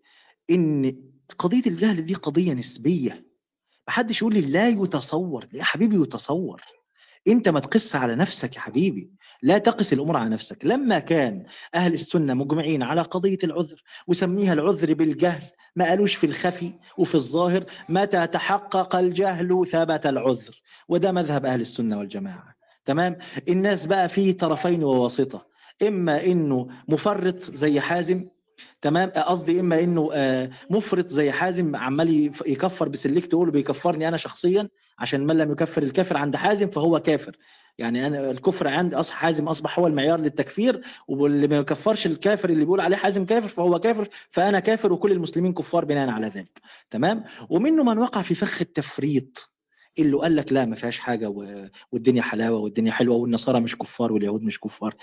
إن 0.50 0.97
قضية 1.38 1.62
الجهل 1.66 2.04
دي 2.04 2.15
قضية 2.15 2.52
نسبية 2.52 3.26
محدش 3.88 4.22
يقول 4.22 4.34
لي 4.34 4.40
لا 4.40 4.68
يتصور 4.68 5.47
يا 5.52 5.62
حبيبي 5.62 6.02
يتصور. 6.02 6.62
انت 7.28 7.49
ما 7.49 7.60
تقس 7.60 7.97
على 7.97 8.15
نفسك 8.15 8.56
يا 8.56 8.60
حبيبي 8.60 9.10
لا 9.42 9.58
تقس 9.58 9.92
الأمور 9.92 10.17
على 10.17 10.31
نفسك. 10.31 10.65
لما 10.65 10.99
كان 10.99 11.44
أهل 11.74 11.94
السنة 11.94 12.35
مجمعين 12.35 12.83
على 12.83 13.03
قضية 13.03 13.38
العذر 13.44 13.83
وسميها 14.06 14.53
العذر 14.53 14.94
بالجهل 14.94 15.42
ما 15.76 15.85
قالوش 15.85 16.15
في 16.15 16.26
الخفي 16.26 16.72
وفي 16.99 17.15
الظاهر 17.15 17.65
متى 17.88 18.26
تحقق 18.26 18.97
الجهل 18.97 19.67
ثبت 19.72 20.06
العذر. 20.06 20.60
وده 20.88 21.12
مذهب 21.12 21.47
أهل 21.47 21.60
السنة 21.60 21.99
والجماعة. 21.99 22.54
تمام؟ 22.85 23.17
الناس 23.49 23.86
بقى 23.86 24.08
في 24.08 24.33
طرفين 24.33 24.85
وواسطة. 24.85 25.47
إما 25.83 26.24
إنه 26.24 26.69
مفرط 26.88 27.40
زي 27.42 27.81
حازم 27.81 28.28
تمام؟ 28.83 29.10
قصدي 29.10 29.60
إما 29.60 29.81
إنه 29.81 30.10
آه، 30.12 30.51
مفرط 30.70 31.08
زي 31.08 31.33
حازم 31.33 31.76
عمال 31.76 32.33
يكفر 32.47 32.88
بسلكت 32.88 33.33
يقول 33.33 33.51
بيكفرني 33.51 34.08
أنا 34.08 34.17
شخصيا 34.17 34.69
عشان 35.00 35.26
من 35.26 35.38
لم 35.38 35.52
يكفر 35.52 35.83
الكافر 35.83 36.16
عند 36.16 36.36
حازم 36.36 36.68
فهو 36.68 37.00
كافر. 37.00 37.36
يعني 37.78 38.06
أنا 38.06 38.31
الكفر 38.31 38.68
عند 38.68 38.94
أص 38.94 39.10
حازم 39.10 39.49
أصبح 39.49 39.78
هو 39.78 39.86
المعيار 39.86 40.20
للتكفير 40.20 40.83
واللي 41.08 41.49
ما 41.49 41.56
يكفرش 41.56 42.06
الكافر 42.06 42.50
اللي 42.50 42.65
بيقول 42.65 42.81
عليه 42.81 42.97
حازم 42.97 43.24
كافر 43.26 43.49
فهو 43.49 43.78
كافر 43.78 44.08
فأنا 44.31 44.60
كافر 44.60 44.92
وكل 44.92 45.12
المسلمين 45.12 45.52
كفار 45.52 45.84
بناء 45.84 46.08
على 46.08 46.26
ذلك. 46.26 46.60
تمام؟ 46.90 47.24
ومنه 47.50 47.83
من 47.83 47.99
وقع 47.99 48.22
في 48.22 48.34
فخ 48.34 48.60
التفريط 48.60 49.50
اللي 49.99 50.16
قال 50.16 50.36
لك 50.36 50.52
لا 50.52 50.65
ما 50.65 50.76
فيهاش 50.76 50.99
حاجة 50.99 51.28
والدنيا 51.92 52.22
حلاوة 52.22 52.58
والدنيا 52.58 52.92
حلوة 52.92 53.16
والنصارى 53.16 53.60
مش 53.60 53.76
كفار 53.76 54.12
واليهود 54.12 54.42
مش 54.42 54.60
كفار. 54.60 54.94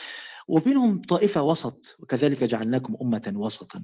وبينهم 0.47 1.01
طائفة 1.01 1.41
وسط 1.41 1.97
وكذلك 1.99 2.43
جعلناكم 2.43 2.97
أمة 3.01 3.33
وسطا. 3.35 3.83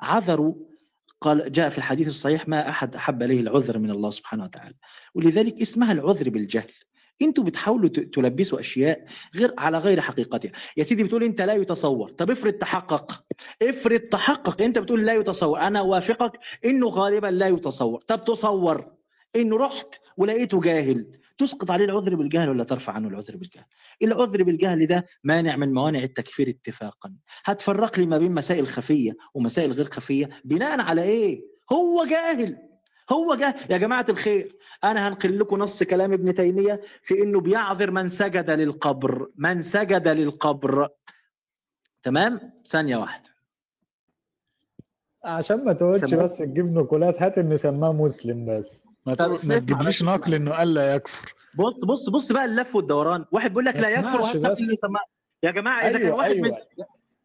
عذروا 0.00 0.54
قال 1.20 1.52
جاء 1.52 1.68
في 1.70 1.78
الحديث 1.78 2.08
الصحيح 2.08 2.48
ما 2.48 2.68
أحد 2.68 2.94
أحب 2.94 3.22
إليه 3.22 3.40
العذر 3.40 3.78
من 3.78 3.90
الله 3.90 4.10
سبحانه 4.10 4.44
وتعالى. 4.44 4.74
ولذلك 5.14 5.60
اسمها 5.60 5.92
العذر 5.92 6.30
بالجهل. 6.30 6.72
أنتوا 7.22 7.44
بتحاولوا 7.44 7.88
تلبسوا 7.88 8.60
أشياء 8.60 9.04
غير 9.36 9.54
على 9.58 9.78
غير 9.78 10.00
حقيقتها. 10.00 10.52
يا 10.76 10.82
سيدي 10.82 11.04
بتقول 11.04 11.24
أنت 11.24 11.40
لا 11.40 11.54
يتصور. 11.54 12.10
طب 12.10 12.30
افرض 12.30 12.52
تحقق. 12.52 13.24
افرض 13.62 14.00
تحقق. 14.00 14.62
أنت 14.62 14.78
بتقول 14.78 15.06
لا 15.06 15.14
يتصور. 15.14 15.60
أنا 15.60 15.80
وافقك 15.80 16.38
إنه 16.64 16.88
غالبا 16.88 17.26
لا 17.26 17.48
يتصور. 17.48 18.00
طب 18.00 18.24
تصور. 18.24 18.92
إنه 19.36 19.56
رحت 19.56 19.94
ولقيته 20.16 20.60
جاهل. 20.60 21.17
تسقط 21.38 21.70
عليه 21.70 21.84
العذر 21.84 22.14
بالجهل 22.14 22.48
ولا 22.48 22.64
ترفع 22.64 22.92
عنه 22.92 23.08
العذر 23.08 23.36
بالجهل؟ 23.36 23.64
العذر 24.02 24.42
بالجهل 24.42 24.86
ده 24.86 25.06
مانع 25.24 25.56
من 25.56 25.72
موانع 25.74 25.98
التكفير 25.98 26.48
اتفاقا. 26.48 27.14
هتفرق 27.44 27.98
لي 27.98 28.06
ما 28.06 28.18
بين 28.18 28.34
مسائل 28.34 28.66
خفية 28.68 29.12
ومسائل 29.34 29.72
غير 29.72 29.84
خفية؟ 29.84 30.28
بناء 30.44 30.80
على 30.80 31.02
إيه؟ 31.02 31.42
هو 31.72 32.04
جاهل. 32.10 32.58
هو 33.12 33.34
جاهل. 33.34 33.72
يا 33.72 33.76
جماعة 33.78 34.06
الخير 34.08 34.56
أنا 34.84 35.08
هنقل 35.08 35.38
لكم 35.38 35.58
نص 35.58 35.82
كلام 35.82 36.12
ابن 36.12 36.34
تيمية 36.34 36.80
في 37.02 37.22
إنه 37.22 37.40
بيعذر 37.40 37.90
من 37.90 38.08
سجد 38.08 38.50
للقبر. 38.50 39.30
من 39.36 39.62
سجد 39.62 40.08
للقبر. 40.08 40.88
تمام؟ 42.02 42.52
ثانية 42.66 42.96
واحدة. 42.96 43.30
عشان 45.24 45.64
ما 45.64 45.78
سماه- 45.98 46.22
بس 46.22 46.38
تجيب 46.38 46.72
نقولات 46.72 47.22
هات 47.22 47.38
انه 47.38 47.56
سماه 47.56 47.92
مسلم 47.92 48.44
بس. 48.54 48.84
ما, 49.06 49.14
تقول- 49.14 49.38
تجيبليش. 49.38 50.02
نقل 50.02 50.34
إنه 50.34 50.50
قال 50.50 50.74
لا 50.74 50.94
يكفر. 50.94 51.34
بص 51.58 51.84
بص 51.84 52.08
بص 52.08 52.32
بقى 52.32 52.44
اللف 52.44 52.74
والدوران. 52.76 53.24
واحد 53.32 53.50
بيقول 53.50 53.64
لك 53.64 53.76
لا 53.76 53.88
يكفر 53.88 54.20
واحد 54.20 54.36
يا 55.42 55.50
جماعة 55.50 55.80
إذا 55.88 55.92
كان 55.98 56.02
أيوه 56.06 56.16
واحد 56.16 56.30
من 56.36 56.44
أيوه. 56.44 56.66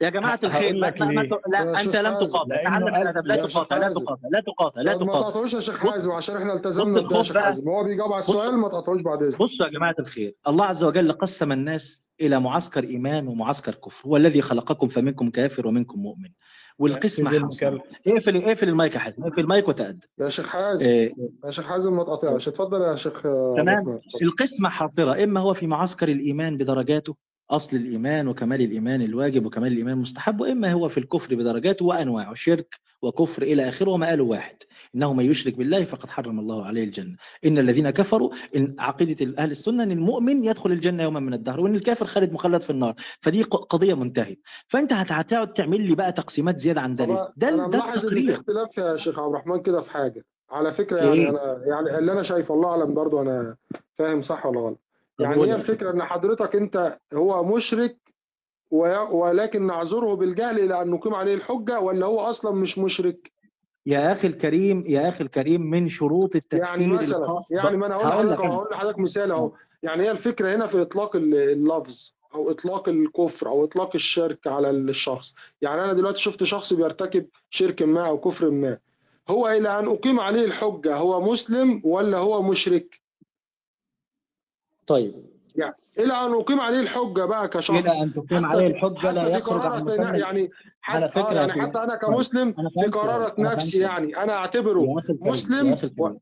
يا 0.01 0.09
جماعة 0.09 0.40
الخير 0.43 0.74
ما 0.74 0.93
ما 0.99 1.06
ما. 1.11 1.24
ت- 1.24 1.42
لا 1.47 1.59
يا 1.59 1.81
أنت 1.81 1.95
لم. 1.95 2.17
تقاطع. 2.27 2.63
تعلم 2.63 2.88
الأدب 2.88 3.26
لا 3.27 3.35
تقاطع 3.35 3.77
لا. 3.77 3.90
تقاطع 3.93 4.27
لا 4.31 4.40
تقاطع 4.40 4.81
لا 4.81 4.97
ما 4.97 5.06
تقاطع. 5.06 5.22
تقطعوش 5.29 5.53
يا 5.53 5.59
شيخ 5.59 5.77
حازم 5.79 6.11
عشان 6.11 6.38
إحنا 6.38 6.53
التزمنا 6.53 7.01
بده 7.01 7.17
يا 7.17 7.24
شيخ 7.24 7.38
حازم. 7.38 7.69
هو 7.69 7.83
بيجاوب 7.83 8.11
على 8.13 8.19
السؤال 8.19 8.58
ما 8.58 8.67
تقطعوش 8.69 9.01
بعد 9.01 9.24
إذنك. 9.24 9.40
بصوا 9.40 9.65
يا 9.65 9.72
جماعة 9.72 9.95
الخير 9.99 10.35
الله 10.47 10.65
عز 10.65 10.83
وجل 10.83 11.11
قسم 11.11 11.51
الناس 11.51 12.09
إلى 12.22 12.40
معسكر 12.40 12.83
إيمان 12.83 13.27
ومعسكر 13.27 13.76
كفر 13.76 14.08
هو 14.08 14.17
الذي 14.17 14.42
خلقكم 14.42 14.88
فمنكم 14.88 15.29
كافر 15.29 15.67
ومنكم 15.67 15.99
مؤمن. 15.99 16.29
والقسمة 16.79 17.40
حاصله 17.40 17.81
اقفل 18.08 18.38
اقفل 18.38 18.69
المايك 18.69 18.95
يا 18.95 18.99
حازم 18.99 19.24
اقفل 19.24 19.42
المايك 19.42 19.67
وتأدب. 19.67 20.03
يا 20.19 20.29
شيخ 20.29 20.47
حازم 20.49 20.85
آه، 20.90 21.09
يا 21.45 21.51
شيخ 21.51 21.67
حازم 21.67 21.95
ما 21.97 22.03
تقطعش 22.03 22.47
اتفضل 22.47 22.81
يا 22.81 22.95
شيخ 22.95 23.22
تمام. 23.58 23.99
القسمة 24.22 24.69
حاصرة 24.69 25.24
إما 25.24 25.40
هو 25.40 25.53
في 25.53 25.67
معسكر 25.67 26.08
الإيمان 26.09 26.58
بدرجاته 26.58 27.15
أصل 27.55 27.77
الإيمان 27.77 28.27
وكمال 28.27 28.61
الإيمان 28.61 29.01
الواجب 29.01 29.45
وكمال 29.45 29.71
الإيمان 29.71 29.93
المستحب 29.93 30.41
وإما 30.41 30.71
هو 30.71 30.89
في 30.89 30.97
الكفر 30.97 31.35
بدرجاته 31.35 31.85
وأنواعه 31.85 32.33
شرك 32.33 32.75
وكفر 33.01 33.41
إلى 33.43 33.69
آخره 33.69 33.91
ومآله 33.91 34.23
واحد. 34.23 34.55
إنه 34.95 35.13
من 35.13 35.25
يشرك 35.25 35.57
بالله 35.57 35.85
فقد 35.85 36.09
حرم 36.09 36.39
الله 36.39 36.65
عليه 36.65 36.83
الجنة. 36.83 37.15
إن 37.45 37.57
الذين 37.57 37.89
كفروا 37.89 38.29
إن 38.55 38.75
عقيدة 38.79 39.33
أهل 39.43 39.51
السنة 39.51 39.83
إن 39.83 39.91
المؤمن 39.91 40.43
يدخل 40.43 40.71
الجنة 40.71 41.03
يوما 41.03 41.19
من 41.19 41.33
الدهر 41.33 41.59
وإن 41.59 41.75
الكافر 41.75 42.05
خالد 42.05 42.33
مخلد 42.33 42.61
في 42.61 42.69
النار. 42.69 42.93
فدي 43.21 43.43
قضية 43.43 43.93
منتهية. 43.93 44.35
فأنت 44.67 44.93
هت- 44.93 45.11
هتقعد 45.11 45.53
تعمل 45.53 45.81
لي 45.81 45.95
بقى 45.95 46.11
تقسيمات 46.11 46.59
زيادة 46.59 46.81
عن 46.81 46.95
ده 46.95 47.05
ليه؟ 47.05 47.33
ده 47.37 47.67
ده 47.67 47.89
التقرير. 47.93 48.33
اختلاف 48.33 48.77
يا 48.77 48.95
شيخ 48.97 49.19
عبد 49.19 49.29
الرحمن 49.29 49.61
كده 49.61 49.81
في 49.81 49.91
حاجة. 49.91 50.25
على 50.51 50.71
فكرة 50.71 50.97
في 50.99 51.05
يعني 51.05 51.19
إيه؟ 51.21 51.29
أنا 51.29 51.61
يعني 51.65 51.97
اللي 51.97 52.11
أنا 52.11 52.21
شايفه 52.21 52.53
الله 52.53 52.69
أعلم 52.69 52.93
برضو 52.93 53.21
أنا 53.21 53.55
فاهم 53.93 54.21
صح 54.21 54.45
ولا 54.45 54.59
غلط. 54.59 54.79
يعني 55.19 55.44
هي. 55.44 55.56
الفكرة 55.56 55.92
إن 55.92 56.03
حضرتك 56.03 56.56
أنت 56.56 56.99
هو 57.13 57.44
مشرك 57.44 57.97
ولكن 58.72 59.67
نعذره 59.67 60.13
بالجهل 60.15 60.60
إلى 60.60 60.81
أن 60.81 60.88
نقيم 60.90 61.13
عليه 61.13 61.33
الحجة 61.35 61.79
ولا 61.79 62.06
هو 62.06 62.19
أصلا 62.19 62.51
مش 62.51 62.78
مشرك؟ 62.78 63.31
يا 63.85 64.12
أخي 64.12 64.28
الكريم 64.28 64.83
يا 64.88 65.10
أخي 65.10 65.24
الكريم 65.24 65.62
من 65.62 65.90
شروط 65.90 66.35
التكفير 66.35 66.81
يعني 66.81 66.88
مثلا 66.97 67.17
الخاص 67.17 67.51
يعني 67.51 67.78
ما 67.78 67.85
أنا 67.85 67.96
هقول 67.96 68.08
لحضرتك 68.28 68.46
هقول 68.46 68.67
لحضرتك 68.72 68.99
مثال 68.99 69.31
أهو. 69.31 69.51
يعني 69.83 70.03
هي 70.03 70.12
الفكرة 70.12 70.56
هنا 70.56 70.67
في 70.67 70.81
إطلاق 70.81 71.15
ال- 71.15 71.35
اللفظ 71.35 72.12
أو 72.35 72.51
إطلاق 72.51 72.90
الكفر 72.90 73.47
أو 73.47 73.63
إطلاق 73.63 73.92
الشرك 73.96 74.47
على 74.47 74.69
الشخص. 74.69 75.33
يعني 75.62 75.83
أنا 75.83 75.94
دلوقتي 75.94 76.22
شفت 76.22 76.44
شخص 76.44 76.74
بيرتكب 76.74 77.28
شرك 77.49 77.81
ما 77.81 78.08
أو 78.08 78.19
كفر 78.19 78.49
ما. 78.49 78.78
هو 79.29 79.47
إلى 79.47 79.79
أن 79.79 79.88
أقيم 79.88 80.19
عليه 80.19 80.46
الحجة 80.46 80.96
هو 80.96 81.31
مسلم 81.31 81.81
ولا 81.85 82.17
هو 82.17 82.42
مشرك؟ 82.42 83.01
طيب. 84.88 85.26
يعني 85.56 85.76
إلى 85.99 86.14
أن 86.14 86.33
أقيم 86.33 86.60
عليه 86.60 86.80
الحجة 86.80 87.26
بقى 87.26 87.48
كشخص. 87.48 87.78
إلى 87.78 88.01
أن 88.03 88.14
تقيم 88.14 88.46
عليه 88.46 88.67
في 88.67 88.74
الحجة 88.85 89.12
لا 89.12 89.28
يخرج 89.38 89.66
عن 89.66 89.83
مسمى. 89.83 90.19
يعني 90.19 90.49
على 90.83 91.06
حتى 91.06 91.14
فكرة 91.24 91.33
يا 91.33 91.48
يعني 91.48 91.62
حتى 91.62 91.78
أنا 91.78 91.96
كمسلم 91.96 92.53
أنا 92.60 92.69
في 92.69 92.92
قرارة 92.92 93.26
فهمت. 93.28 93.40
نفسي 93.40 93.80
يعني 93.80 94.17
أنا 94.17 94.33
أعتبره 94.33 94.85
مسلم. 95.22 95.76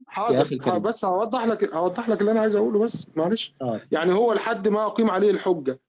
حاضر 0.07 0.77
بس 0.79 1.05
هوضح 1.05 1.43
لك 1.43 1.73
هوضح 1.73 2.09
لك 2.09 2.21
اللي 2.21 2.31
أنا 2.31 2.39
عايز 2.41 2.55
أقوله 2.55 2.79
بس 2.79 3.07
معلش. 3.15 3.55
آه. 3.61 3.81
يعني 3.91 4.13
هو 4.13 4.33
لحد 4.33 4.67
ما 4.67 4.85
أقيم 4.85 5.09
عليه 5.09 5.31
الحجة 5.31 5.79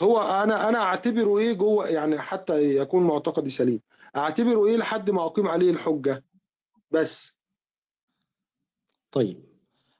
هو 0.00 0.20
أنا 0.20 0.68
أنا 0.68 0.78
أعتبره 0.78 1.38
إيه 1.38 1.52
جوه 1.52 1.88
يعني 1.88 2.18
حتى 2.18 2.76
يكون 2.76 3.02
معتقدي 3.02 3.50
سليم. 3.50 3.80
أعتبره 4.16 4.66
إيه 4.66 4.76
لحد 4.76 5.10
ما 5.10 5.26
أقيم 5.26 5.48
عليه 5.48 5.70
الحجة 5.70 6.24
بس. 6.90 7.40
طيب. 9.12 9.45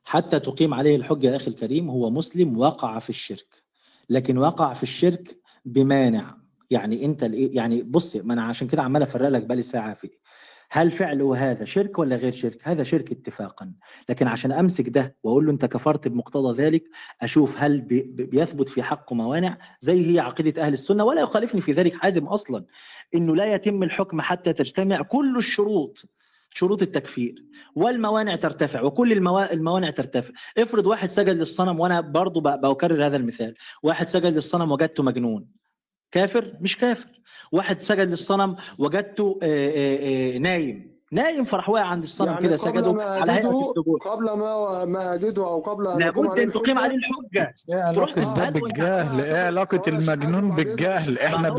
حتى 0.08 0.40
تقيم 0.40 0.74
عليه 0.74 0.97
الحجة 0.97 1.26
يا 1.31 1.37
أخي 1.37 1.49
الكريم 1.51 1.90
هو 1.90 2.10
مسلم 2.10 2.58
وقع 2.58 2.99
في 2.99 3.10
الشرك. 3.10 3.62
لكن 4.10 4.39
وقع 4.39 4.72
في 4.72 4.83
الشرك 4.83 5.39
بمانع. 5.65 6.37
يعني 6.71 7.05
أنت 7.05 7.24
الإيه- 7.24 7.55
يعني 7.56 7.83
بص 7.83 8.17
ما 8.17 8.35
أنا 8.35 8.42
عشان 8.42 8.69
كده 8.69 8.83
عمال 8.83 9.03
أفرق 9.03 9.28
لك 9.28 9.42
بالي 9.42 9.62
ساعة 9.62 9.94
في 9.94 10.10
هل 10.71 10.90
فعله 10.90 11.51
هذا 11.51 11.65
شرك 11.65 11.99
ولا 11.99 12.17
غير 12.17 12.33
شرك؟ 12.33 12.69
هذا 12.69 12.83
شرك 12.83 13.12
اتفاقا، 13.12 13.72
لكن 14.08 14.26
عشان 14.26 14.53
أمسك 14.53 14.89
ده 14.89 15.17
وأقول 15.22 15.47
له 15.47 15.53
أنت 15.53 15.65
كفرت 15.65 16.08
بمقتضى 16.08 16.62
ذلك 16.62 16.85
أشوف 17.22 17.55
هل 17.58 17.81
بي- 17.81 18.03
بي- 18.03 18.24
بيثبت 18.24 18.69
في 18.69 18.83
حقه 18.83 19.15
موانع 19.15 19.58
زي 19.81 20.15
هي 20.15 20.21
عقيدة 20.21 20.62
أهل 20.62 20.72
السنة 20.72 21.05
ولا 21.05 21.21
يخالفني 21.21 21.60
في 21.60 21.72
ذلك 21.72 21.94
حازم 21.94 22.26
أصلا. 22.26 22.65
إنه 23.15 23.37
لا 23.37 23.55
يتم 23.55 23.83
الحكم 23.83 24.21
حتى 24.21 24.53
تجتمع 24.53 25.03
كل 25.03 25.39
الشروط 25.39 26.05
شروط 26.50 26.82
التكفير. 26.82 27.44
والموانع 27.74 28.36
ترتفع 28.36 28.82
وكل 28.82 29.12
الموا... 29.12 29.52
الموانع 29.52 29.90
ترتفع. 29.90 30.32
افرض 30.58 30.86
واحد 30.86 31.10
سجد 31.10 31.36
للصنم 31.36 31.80
وأنا 31.80 32.00
برضو 32.00 32.40
ب- 32.40 32.60
بكرر 32.60 33.06
هذا 33.06 33.16
المثال. 33.16 33.54
واحد 33.82 34.08
سجد 34.08 34.34
للصنم 34.34 34.72
وجدته 34.72 35.02
مجنون. 35.02 35.46
كافر؟ 36.12 36.56
مش 36.60 36.76
كافر. 36.76 37.08
واحد 37.52 37.80
سجد 37.80 38.08
للصنم 38.08 38.56
وجدته 38.78 39.38
نايم. 40.38 40.95
نايم 41.12 41.44
فراح 41.44 41.69
واقع 41.69 41.85
عند 41.87 42.03
الصنم 42.03 42.28
يعني 42.28 42.40
كده 42.42 42.56
ما 42.92 43.05
على 43.05 43.33
هيئة 43.33 43.60
السجود. 43.60 44.01
قبل 44.01 44.24
ما 44.24 44.85
ما 44.85 45.15
اجده 45.15 45.47
أو 45.47 45.60
قبل 45.60 45.87
أن 45.87 45.99
لابد 45.99 46.39
أن 46.39 46.53
تقيم 46.53 46.78
عليه 46.78 46.97
الحجة. 46.97 47.55
الحجة. 47.69 47.89
إيه 47.89 47.92
تروح 47.92 48.19
علاقة 48.19 48.35
ده 48.35 48.60
بالجهل؟ 48.60 49.21
إيه 49.21 49.49
حازم 49.49 49.83
المجنون 49.89 50.51
بالجهل؟ 50.51 51.19
إحنا 51.19 51.51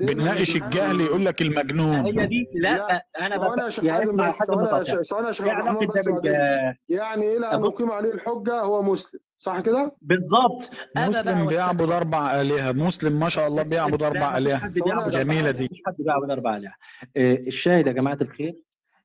بنناقش 0.00 0.56
الجهل 0.56 1.00
يقول 1.00 1.26
لك 1.26 1.42
هي 1.42 1.46
المجنون 1.46 2.26
دي 2.28 2.48
لا 2.54 2.76
لا 2.76 3.06
أنا 3.20 3.36
ثواني 3.36 3.62
يا 3.62 3.66
بف... 3.66 3.72
شيخ 3.74 3.84
يا 3.84 3.92
حازم 3.92 4.20
اسمع 4.20 4.28
بس 4.28 4.38
حازم 4.38 4.54
ثواني 4.54 4.66
يا 4.68 4.72
مقاطع 4.72 4.82
شيخ 4.82 5.02
ثواني 5.02 5.26
يا 5.26 5.32
شيخ 5.32 5.46
إيه 5.46 5.52
علاقة 5.52 5.86
بالجهل 5.86 6.74
يعني 6.88 7.38
اقيم 7.66 7.90
عليه 7.90 8.12
الحجة 8.12 8.60
هو 8.60 8.82
مسلم. 8.82 9.20
صح 9.38 9.60
كده؟ 9.60 9.96
بالظبط. 10.02 10.70
مسلم 10.96 11.46
بيعبد 11.46 11.90
أربع 11.90 12.40
آلهة. 12.40 12.72
مسلم 12.72 13.20
ما 13.20 13.28
شاء 13.28 13.46
الله 13.48 13.62
بيعبد 13.62 14.02
أربع 14.02 14.38
آلهة. 14.38 14.66
آلهة. 14.66 15.50
دي. 15.50 15.62
ما 15.62 15.68
فيش 15.68 15.82
حد 15.86 15.94
بيعبد 15.98 16.30
أربع 16.30 16.56
آلهة. 16.56 16.74
آه، 17.16 17.34
الشاهد 17.34 17.86
يا 17.86 17.92
جماعة 17.92 18.18
الخير 18.22 18.54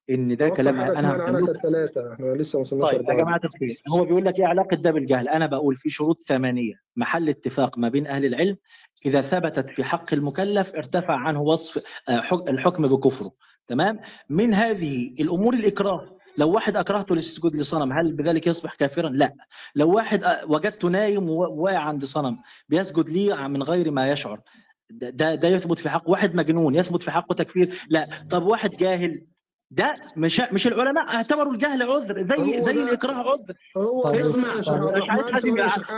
إن 0.10 0.36
ده 0.38 0.50
كلام 0.50 0.80
أنا 0.82 1.18
كانت 1.26 1.52
ثلاثة 1.64 2.14
إحنا 2.14 2.26
لسه 2.26 2.58
ما 2.58 2.62
وصلناش 2.62 2.92
طيب 2.92 3.10
يا 3.10 3.14
جماعة 3.14 3.40
الخير 3.46 3.82
هو 3.90 4.06
بيقول 4.06 4.26
لك 4.26 4.40
إيه 4.40 4.46
علاقة 4.48 4.76
ده 4.76 4.92
بالجهل؟ 4.92 5.28
أنا 5.30 5.46
بقول 5.46 5.76
في 5.76 5.90
شروط 5.90 6.24
ثمانية. 6.28 6.74
محل 6.96 7.30
اتفاق 7.30 7.78
ما 7.78 7.90
بين 7.90 8.08
أهل 8.08 8.26
العلم 8.26 8.58
إذا 9.06 9.22
ثبتت 9.22 9.70
في 9.70 9.84
حق 9.84 10.14
المكلف 10.14 10.76
ارتفع 10.76 11.16
عنه 11.16 11.42
وصف 11.42 11.84
آه، 12.10 12.20
حك- 12.22 12.50
الحكم 12.50 12.84
بكفره. 12.84 13.32
تمام؟ 13.68 14.00
من 14.30 14.54
هذه 14.54 15.14
الأمور 15.20 15.54
الإكراه. 15.54 16.18
لو 16.38 16.52
واحد 16.52 16.78
أكرهته 16.78 17.16
للسجود 17.16 17.56
لصنم 17.56 17.94
هل 17.94 18.14
بذلك 18.14 18.48
يصبح 18.48 18.76
كافرا؟ 18.76 19.10
لا. 19.10 19.34
لو 19.76 19.92
واحد 19.92 20.26
وجدته 20.48 20.88
نايم 20.88 21.30
وواقع 21.30 21.78
عند 21.78 22.06
صنم 22.06 22.38
بيسجد 22.70 23.10
ليه 23.10 23.48
من 23.48 23.64
غير 23.64 23.92
ما 23.92 24.12
يشعر. 24.12 24.42
ده 24.90 25.36
ده, 25.36 25.48
يثبت 25.48 25.80
في 25.80 25.90
حق 25.90 26.10
واحد 26.10 26.36
مجنون 26.36 26.76
يثبت 26.76 27.02
في 27.02 27.12
حقه 27.12 27.34
تكفير. 27.34 27.86
لا. 27.90 28.10
طب 28.30 28.44
واحد 28.44 28.72
جاهل 28.72 29.26
ده 29.72 29.96
مش 30.18 30.42
مش 30.52 30.68
العلماء 30.68 31.16
اعتبروا 31.16 31.54
الجهل 31.54 31.84
عذر 31.84 32.22
زي 32.22 32.62
زي 32.62 32.72
الإكراه 32.72 33.32
عذر. 33.32 33.54
هو 33.78 34.12
ده 34.12 34.22
اسمع 34.22 34.48
عبد 34.50 34.98
مش 34.98 35.10
عايز 35.10 35.30
حازم 35.32 35.56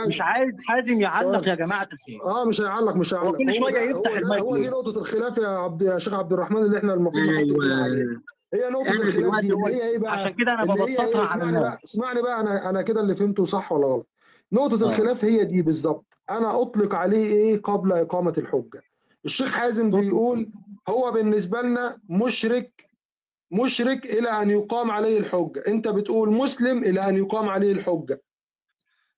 مش 0.08 0.20
عايز 0.20 0.54
حازم 0.68 1.00
يعلق 1.00 1.30
ثواني 1.32 1.48
يا 1.48 1.54
جماعة 1.54 1.88
الخير. 1.92 2.24
آه 2.24 2.44
مش 2.44 2.60
هيعلق 2.60 2.96
مش 2.96 3.14
هيعلق. 3.14 3.36
كل 3.36 3.54
شوية 3.54 3.90
يفتح 3.90 4.16
المايك 4.16 4.42
هو 4.42 4.56
دي؟ 4.56 4.68
نقطة 4.68 4.98
الخلاف 4.98 5.38
يا 5.38 5.48
عبد 5.48 5.82
يا 5.82 5.98
شيخ 5.98 6.14
عبد 6.14 6.32
الرحمن 6.32 6.62
اللي 6.62 6.78
إحنا 6.78 6.94
المفروض 6.94 7.28
أيوه 7.28 7.82
عليها 7.82 8.22
هي 8.64 8.70
نقطة 8.70 8.88
إحنا 8.90 9.02
الخلاف 9.02 9.16
دلوقتي 9.16 9.52
اللي 9.52 9.76
هي 9.76 9.88
إيه 9.88 9.98
بقى؟ 9.98 10.12
عشان 10.12 10.34
كده 10.34 10.52
أنا 10.52 10.62
هي 10.62 10.66
ببسطها 10.76 11.04
على 11.18 11.22
اسمعني 11.24 11.52
بقى 11.52 11.60
الناس. 11.66 11.84
اسمعني 11.84 12.22
بقى 12.22 12.40
أنا 12.40 12.70
أنا 12.70 12.82
كده 12.82 13.00
اللي 13.00 13.14
فهمته 13.14 13.44
صح 13.44 13.72
ولا 13.72 13.86
غلط؟ 13.86 14.08
نقطة 14.52 14.84
آه. 14.84 14.88
الخلاف 14.88 15.24
هي 15.24 15.44
دي 15.44 15.62
بالظبط. 15.62 16.06
أنا 16.30 16.62
أطلق 16.62 16.94
عليه 16.94 17.26
إيه؟ 17.26 17.62
قبل 17.62 17.92
إقامة 17.92 18.34
الحجة. 18.38 18.82
الشيخ 19.24 19.52
حازم 19.52 19.90
بيقول 19.90 20.50
هو 20.88 21.10
بالنسبة 21.12 21.62
لنا 21.62 21.98
مشرك 22.08 22.86
مشرك 23.50 24.06
إلى 24.06 24.28
أن 24.42 24.50
يقام 24.50 24.90
عليه 24.90 25.18
الحجة. 25.18 25.64
أنت 25.68 25.88
بتقول 25.88 26.30
مسلم 26.32 26.78
إلى 26.84 27.08
أن 27.08 27.16
يقام 27.16 27.48
عليه 27.48 27.72
الحجة. 27.72 28.22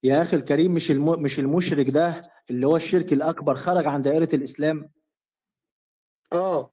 يا 0.04 0.22
أخي 0.22 0.36
الكريم 0.36 0.74
مش 0.74 0.90
الم... 0.90 1.22
مش 1.22 1.38
المشرك 1.38 1.90
ده 1.90 2.22
اللي 2.50 2.66
هو 2.66 2.76
الشرك 2.76 3.12
الأكبر 3.12 3.54
خرج 3.54 3.86
عن 3.86 4.02
دائرة 4.02 4.28
الإسلام؟ 4.34 4.90
آه. 6.32 6.70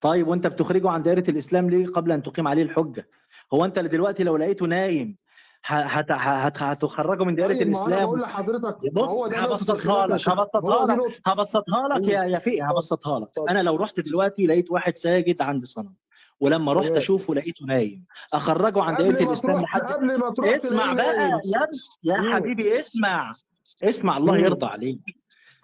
طيب 0.00 0.28
وانت 0.28 0.46
بتخرجه 0.46 0.90
عن 0.90 1.02
دائرة 1.02 1.30
الإسلام 1.30 1.70
ليه 1.70 1.86
قبل 1.86 2.12
أن 2.12 2.22
تقيم 2.22 2.48
عليه 2.48 2.62
الحجة؟ 2.62 3.08
هو 3.54 3.64
انت 3.64 3.78
اللي 3.78 3.88
دلوقتي 3.88 4.24
لو 4.24 4.36
لقيته 4.36 4.66
نايم 4.66 5.16
ه- 5.66 5.72
هت... 5.74 6.06
هت... 6.10 6.62
هتخرجه 6.62 7.24
من 7.24 7.34
دائرة 7.34 7.52
طيب 7.52 7.62
الإسلام. 7.62 8.04
بقول 8.06 8.20
لحضرتك 8.20 8.76
بص 8.92 9.10
هبسطها 9.10 10.06
لك 10.06 10.28
هبسطها 10.28 10.86
لك 10.86 11.20
هبسطها 11.26 11.88
لك 11.88 12.08
يا 12.08 12.22
يا 12.24 12.38
فيه 12.38 12.70
هبسطها 12.70 13.20
لك. 13.20 13.28
اتفضل 13.28 13.48
أنا 13.48 13.62
لو 13.62 13.76
رحت 13.76 14.00
دلوقتي 14.00 14.46
لقيت 14.46 14.70
واحد 14.70 14.96
ساجد 14.96 15.42
عند 15.42 15.64
صنم 15.64 15.94
ولما 16.40 16.72
رحت 16.72 16.90
أشوفه 16.90 17.34
لقيته 17.34 17.66
نايم 17.66 18.04
أخرجه 18.34 18.82
عن 18.82 18.94
دائرة 18.94 19.22
الإسلام 19.22 19.60
لحد 19.62 19.80
قبل 19.82 20.18
ما 20.18 20.30
تروح 20.30 20.48
اسمع 20.48 20.92
بقى 20.92 21.40
يا 21.44 21.66
يا. 22.04 22.32
حبيبي 22.32 22.80
اسمع 22.80 23.32
اسمع 23.84 24.16
الله. 24.16 24.38
يرضى 24.38 24.66
عليك. 24.66 25.00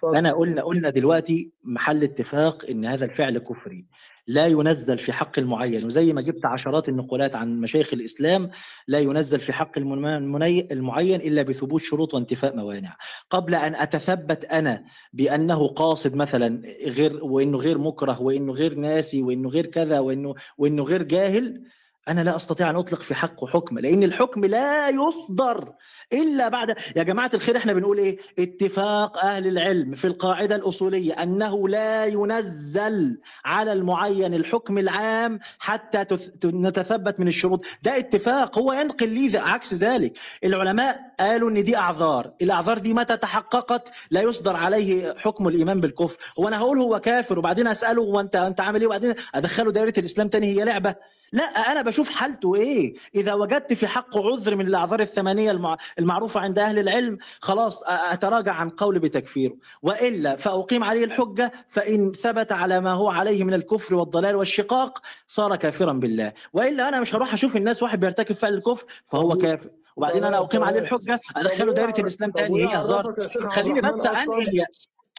أنا 0.05 0.33
قلنا 0.33 0.63
قلنا 0.63 0.91
دلوقتي 0.91 1.51
محل 1.65 2.03
اتفاق 2.05 2.65
إن 2.71 2.85
هذا 2.85 3.05
الفعل 3.05 3.39
كفري. 3.39 3.87
لا 4.27 4.47
ينزل 4.47 4.99
في 4.99 5.13
حق 5.13 5.39
المعين. 5.39 5.87
وزي 5.87 6.13
ما 6.13 6.21
جبت 6.21 6.45
عشرات 6.47 6.89
النقولات 6.89 7.37
عن 7.37 7.61
مشايخ 7.61 7.93
الإسلام 7.93 8.51
لا 8.89 8.99
ينزل 8.99 9.41
في 9.41 9.53
حق 9.53 9.79
المعين 9.79 11.21
إلا 11.21 11.43
بثبوت 11.43 11.81
شروط 11.81 12.15
وانتفاء 12.15 12.57
موانع. 12.57 12.97
قبل 13.31 13.55
أن 13.55 13.75
أتثبت 13.75 14.45
أنا 14.45 14.85
بأنه 15.13 15.69
قاصد 15.69 16.15
مثلا 16.15 16.63
غير 16.87 17.25
وإنه 17.25 17.59
غير 17.59 17.79
مكره 17.79 18.23
وإنه 18.23 18.53
غير 18.53 18.75
ناسي 18.75 19.23
وإنه 19.23 19.49
غير 19.49 19.67
كذا 19.67 19.99
وإنه 19.99 20.35
وإنه 20.59 20.83
غير 20.83 21.03
جاهل 21.03 21.63
أنا 22.09 22.21
لا 22.21 22.37
أستطيع 22.37 22.71
أن 22.71 22.77
أطلق 22.77 23.01
في 23.01 23.15
حقه 23.15 23.47
حكم 23.47 23.79
لأن 23.79 24.03
الحكم 24.03 24.45
لا 24.45 24.89
يصدر 24.89 25.73
إلا 26.13 26.49
بعد 26.49 26.77
يا 26.97 27.03
جماعة 27.03 27.31
الخير 27.35 27.57
إحنا 27.57 27.73
بنقول 27.73 27.99
إيه؟ 27.99 28.19
اتفاق 28.39 29.19
أهل 29.25 29.47
العلم 29.47 29.95
في 29.95 30.07
القاعدة 30.07 30.57
الأصولية 30.57 31.13
أنه 31.23 31.69
لا 31.69 32.05
ينزل 32.07 33.19
على 33.45 33.73
المعين 33.73 34.35
الحكم 34.35 34.79
العام 34.79 35.39
حتى 35.59 36.05
تث- 36.05 36.45
نتثبت 36.45 37.21
من 37.21 37.29
الشروط. 37.29 37.65
ده 37.83 37.99
اتفاق 37.99 38.59
هو 38.59 38.73
ينقل 38.73 39.09
لي 39.09 39.39
عكس 39.39 39.75
ذلك. 39.75 40.19
العلماء 40.45 41.01
قالوا 41.21 41.51
إن 41.51 41.65
دي 41.65 41.77
أعذار. 41.77 42.33
الأعذار 42.43 42.79
دي 42.79 42.93
متى 42.95 43.17
تحققت؟ 43.17 43.91
لا 44.11 44.23
يصدر 44.23 44.57
عليه 44.57 45.15
حكم 45.19 45.49
الإيمان 45.49 45.81
بالكفر. 45.81 46.19
هو 46.39 46.49
أنا 46.49 46.59
هقول 46.59 46.79
هو 46.79 47.01
كافر 47.01 47.39
وبعدين 47.39 47.67
أسأله 47.67 48.03
هو 48.03 48.21
أنت 48.21 48.37
أنت 48.37 48.61
عامل 48.61 48.81
إيه؟ 48.81 48.87
وبعدين 48.87 49.15
أدخله 49.35 49.73
دائرة 49.73 49.95
الإسلام 49.99 50.29
تاني 50.29 50.47
هي 50.47 50.65
لعبة. 50.65 50.95
لا 51.33 51.45
أنا 51.45 51.83
بشوف 51.83 52.11
حالته 52.11 52.55
إيه؟ 52.55 52.95
إذا 53.15 53.35
وجدت 53.35 53.73
في 53.73 53.87
حقه 53.87 54.27
عذر 54.27 54.55
من 54.55 54.67
الأعذار 54.67 55.01
الثمانية 55.01 55.51
المع... 55.51 55.77
المعروفة 55.99 56.41
عند 56.41 56.59
أهل 56.59 56.79
العلم 56.79 57.19
خلاص 57.41 57.83
أتراجع 57.87 58.53
عن 58.53 58.71
قول 58.71 58.99
بتكفيره. 58.99 59.57
وإلا 59.83 60.37
فأقيم 60.37 60.85
عليه 60.85 61.05
الحجة 61.05 61.53
فإن 61.69 62.13
ثبت 62.13 62.53
على 62.53 62.81
ما 62.81 62.93
هو 62.93 63.09
عليه 63.09 63.45
من 63.45 63.55
الكفر 63.55 63.95
والضلال 63.95 64.37
والشقاق 64.37 65.03
صار 65.27 65.57
كافرا 65.57 65.93
بالله. 65.93 66.33
وإلا 66.53 66.89
أنا 66.89 67.01
مش 67.01 67.15
هروح 67.15 67.33
أشوف 67.35 67.57
الناس 67.57 67.83
واحد 67.83 68.01
بيرتكب 68.01 68.35
فعل 68.35 68.55
الكفر 68.55 68.87
فهو 69.07 69.37
كافر. 69.37 69.71
وبعدين 69.97 70.25
أنا 70.25 70.39
أقيم 70.39 70.65
عليه 70.65 70.81
الحجة 70.81 71.21
أدخله 71.37 71.83
عرف 71.83 71.99
الإسلام 71.99 72.31
تاني. 72.31 72.57
إيه 72.59 72.67
هزار؟ 72.67 73.15
خليني 73.49 73.81
بس 73.81 74.07
أنقل 74.07 74.65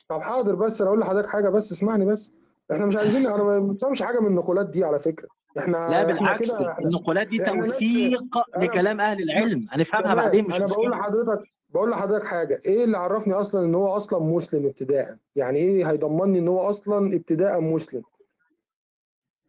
طب 0.09 0.21
حاضر 0.21 0.55
بس 0.55 0.81
أنا 0.81 0.89
أقول 0.89 0.99
لحضرتك 0.99 1.29
حاجة 1.29 1.49
بس 1.49 1.71
اسمعني 1.71 2.05
بس. 2.05 2.31
إحنا 2.71 2.85
مش 2.85 2.95
عايزين 2.95 3.27
أنا 3.27 3.43
ما 3.43 3.59
بنفهمش 3.59 4.01
حاجة 4.01 4.19
من 4.19 4.27
النقولات 4.27 4.69
دي 4.69 4.83
على 4.83 4.99
فكرة. 4.99 5.36
إحنا 5.59 5.85
إحنا 5.87 6.03
بالعكس 6.03 6.51
إحنا 6.51 6.79
النقولات 6.79 7.27
دي 7.27 7.37
توثيق 7.37 8.37
أنا 8.57 8.65
لكلام 8.65 9.01
أهل 9.01 9.23
العلم. 9.23 9.65
هنفهمها 9.69 10.15
بعدين 10.15 10.47
مش 10.47 10.55
أنا 10.55 10.65
بقول 10.65 10.91
لحضرتك 10.91 11.43
بقول 11.69 11.89
لحضرتك 11.91 12.25
حاجة. 12.27 12.59
إيه 12.65 12.83
اللي 12.83 12.97
عرفني 12.97 13.33
أصلا 13.33 13.65
إن 13.65 13.75
هو 13.75 13.87
أصلا 13.87 14.19
مسلم 14.23 14.65
ابتداء 14.65 15.17
يعني 15.35 15.59
إيه 15.59 15.89
هيضمني 15.91 16.39
إن 16.39 16.47
هو 16.47 16.59
أصلا 16.69 17.15
ابتداء 17.15 17.61
مسلم؟ 17.61 18.01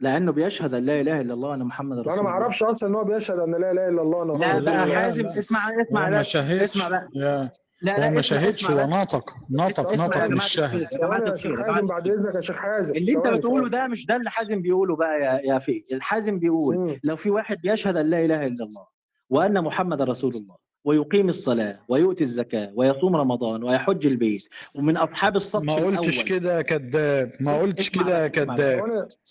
لأنه 0.01 0.33
بيشهد 0.33 0.75
أن 0.75 0.83
لا 0.85 1.01
إله 1.01 1.21
إلا 1.21 1.35
الله 1.35 1.49
وأن 1.49 1.65
محمد 1.65 1.93
أنا 1.99 2.01
رسول 2.01 2.15
ما 2.15 2.21
الله. 2.21 2.31
أعرفش 2.31 2.63
أصلا 2.63 2.89
إن 2.89 2.95
هو 2.95 3.05
بيشهد 3.05 3.39
أن 3.39 3.51
لا 3.51 3.71
إله 3.71 3.89
إلا 3.89 4.03
الله 4.03 4.19
وان 4.19 4.29
لا 4.29 4.35
محمد 4.35 4.57
رسول 4.57 4.65
بقى 4.73 4.83
الله. 4.85 4.95
لا 4.95 5.01
حازم 5.01 5.23
لا 5.23 5.39
اسمع 5.39 5.81
اسمع 5.81 6.09
ما 6.11 6.23
شهدش 6.23 6.63
اسمع 6.63 6.89
بقى 6.89 7.09
لا 7.83 7.97
هو 7.97 8.01
لا 8.01 8.11
ما 8.11 8.21
اسمع 8.21 8.39
هو 8.39 8.49
اسمع 8.49 8.75
نطق 8.81 10.17
يا 10.23 10.29
مش 10.29 11.47
جماعة 11.47 11.73
حازم 11.73 11.87
بعد 11.87 12.09
إذنك 12.09 12.35
يا 12.35 12.41
شيخ 12.41 12.57
حازم. 12.57 12.95
اللي 12.95 13.13
انت 13.17 13.27
بتقوله 13.27 13.69
ده 13.69 13.87
مش 13.87 14.07
ده 14.07 14.17
اللي 14.17 14.31
حازم 14.31 14.63
بيقوله 14.63 14.97
بقى 14.97 15.21
يا 15.21 15.41
يا 15.55 15.59
في 15.59 15.85
الحازم 15.93 16.39
بيقول 16.39 16.77
مم. 16.77 16.97
لو 17.05 17.17
في 17.17 17.31
واحد 17.31 17.57
بيشهد 17.63 17.97
أن 17.97 18.07
لا 18.07 18.25
إله 18.25 18.47
إلا 18.47 18.65
الله 18.65 18.87
وأن 19.31 19.61
محمد 19.65 20.03
رسول 20.03 20.35
الله 20.35 20.57
ويقيم 20.85 21.29
الصلاة 21.29 21.79
ويؤتي 21.89 22.25
الزكاة 22.25 22.73
ويصوم 22.75 23.17
رمضان 23.17 23.63
ويحج 23.65 24.07
البيت 24.07 24.49
ومن 24.75 24.97
أصحاب 24.97 25.37
الصف 25.37 25.63
ما 25.63 25.75
قلتش 25.75 26.23
كده 26.23 26.57
يا 26.57 26.63
كذاب 26.63 27.33
ما 27.41 27.57
قلتش 27.59 27.91
كده 27.91 28.23
يا 28.23 28.29
كذاب. 28.29 28.83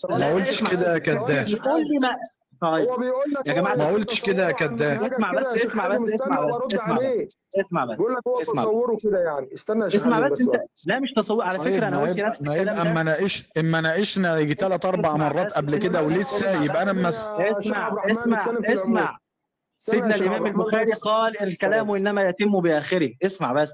ما 0.10 0.34
قلتش 0.34 0.64
كده 0.64 0.94
يا 0.94 0.98
كذاب. 0.98 1.48
لي 1.48 2.00
ما 2.02 2.10
طيب. 2.62 2.90
هو 2.90 2.98
بيقول 2.98 3.32
لك 3.40 3.48
يا 3.48 3.54
جماعة 3.54 3.76
ما 3.76 3.88
قلتش 3.88 4.22
كده 4.22 4.44
يا 4.50 4.68
منهجك 4.68 5.04
اسمع 5.04 5.32
كده 5.32 5.42
بس 5.42 5.48
اسمع 5.66 5.88
بس 5.88 6.12
اسمع 6.12 6.46
بس 6.46 6.74
اسمع 6.74 6.98
بس 6.98 7.38
اسمع 7.60 7.86
بس 7.86 7.98
بيقول 7.98 8.14
لك 8.14 8.28
هو 8.28 8.42
اسمع 8.42 8.54
بس. 8.54 8.60
تصوره 8.62 8.98
كده 9.04 9.20
يعني. 9.20 9.54
استنى 9.54 9.82
يا 9.82 9.88
اسمع 9.88 10.20
بس 10.20 10.32
بس 10.34 10.42
انت 10.42 10.56
لا 10.86 11.00
مش 11.00 11.14
تصور 11.14 11.44
على 11.44 11.58
طيب 11.58 11.74
فكرة 11.76 11.88
أنا 11.88 12.02
قلت 12.02 12.20
نفس 12.20 12.42
الكلام 12.42 12.88
اما 12.88 13.04
ناقش 13.04 13.50
اما 13.58 13.82
ناقشنا 13.82 14.38
يجي 14.38 14.54
ثلاث 14.54 14.86
أربع 14.86 15.16
مرات 15.16 15.54
قبل 15.54 15.78
كده 15.78 16.02
ولسه 16.04 16.64
يبقى 16.64 16.82
أنا 16.82 16.94
مس 16.94 17.28
اسمع 17.40 18.04
اسمع 18.12 18.48
اسمع. 18.66 19.18
سيدنا 19.80 20.16
الإمام 20.16 20.46
البخاري 20.46 20.92
قال 21.04 21.42
الكلام 21.44 21.92
إنما 21.92 22.22
يتم 22.22 22.60
بآخره. 22.62 23.10
اسمع 23.26 23.54
بس. 23.54 23.72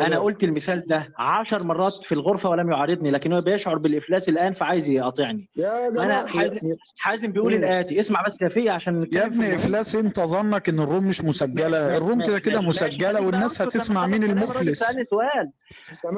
أنا 0.00 0.18
قلت 0.18 0.44
المثال 0.44 0.84
ده 0.86 1.12
عشر 1.18 1.62
مرات 1.62 1.92
في 1.94 2.12
الغرفة 2.12 2.48
ولم 2.50 2.70
يعارضني 2.70 3.10
لكن 3.10 3.32
هو 3.32 3.40
بيشعر 3.40 3.78
بالإفلاس 3.78 4.28
الآن 4.28 4.52
فعايز 4.52 4.88
يقاطعني. 4.88 5.48
جماعة 5.56 6.26
حازم 6.26 6.60
حازم 6.98 7.32
بيقول. 7.32 7.54
الاتي 7.54 8.00
اسمع 8.00 8.22
بس 8.26 8.42
يا 8.42 8.48
فيه 8.48 8.70
عشان 8.70 9.08
يا 9.12 9.26
ابني 9.26 9.54
إفلاس 9.54 9.94
أنت 9.94 10.20
ظنك 10.20 10.68
إن 10.68 10.80
ال 10.80 10.85
room 10.85 11.04
مش 11.04 11.20
مسجلة؟ 11.24 11.96
ال 11.96 12.02
room 12.02 12.26
كده 12.26 12.38
كده 12.38 12.60
مسجلة 12.60 13.20
والناس 13.20 13.62
هتسمع 13.62 14.06
مين 14.06 14.24
المفلس. 14.24 14.84
سؤال. 15.02 15.50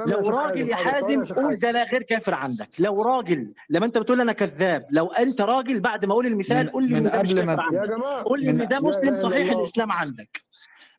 لو 0.06 0.18
راجل 0.28 0.68
يا 0.68 0.76
حازم 0.76 1.24
قول 1.24 1.56
ده 1.58 1.70
لا 1.70 1.84
غير 1.84 2.02
كافر 2.02 2.34
عندك 2.34 2.68
لو 2.78 3.02
راجل 3.02 3.52
لما 3.70 3.86
أنت 3.86 3.98
بتقول 3.98 4.20
أنا 4.20 4.32
كذاب 4.32 4.86
لو 4.90 5.06
أنت 5.06 5.40
راجل 5.40 5.80
بعد 5.80 6.04
ما 6.04 6.12
أقول 6.12 6.26
المثال 6.26 6.70
قول 6.70 6.88
لي 6.88 6.98
إن 6.98 7.02
ده 7.10 7.22
مش 7.22 7.34
كافر 7.34 7.60
عندك. 7.60 7.90
قول 8.24 8.40
لي 8.44 8.50
إن 8.50 8.68
ده 8.68 8.80
مسلم 8.80 9.22
صحيح 9.22 9.52
الإسلام 9.52 9.92
عندك. 9.92 10.47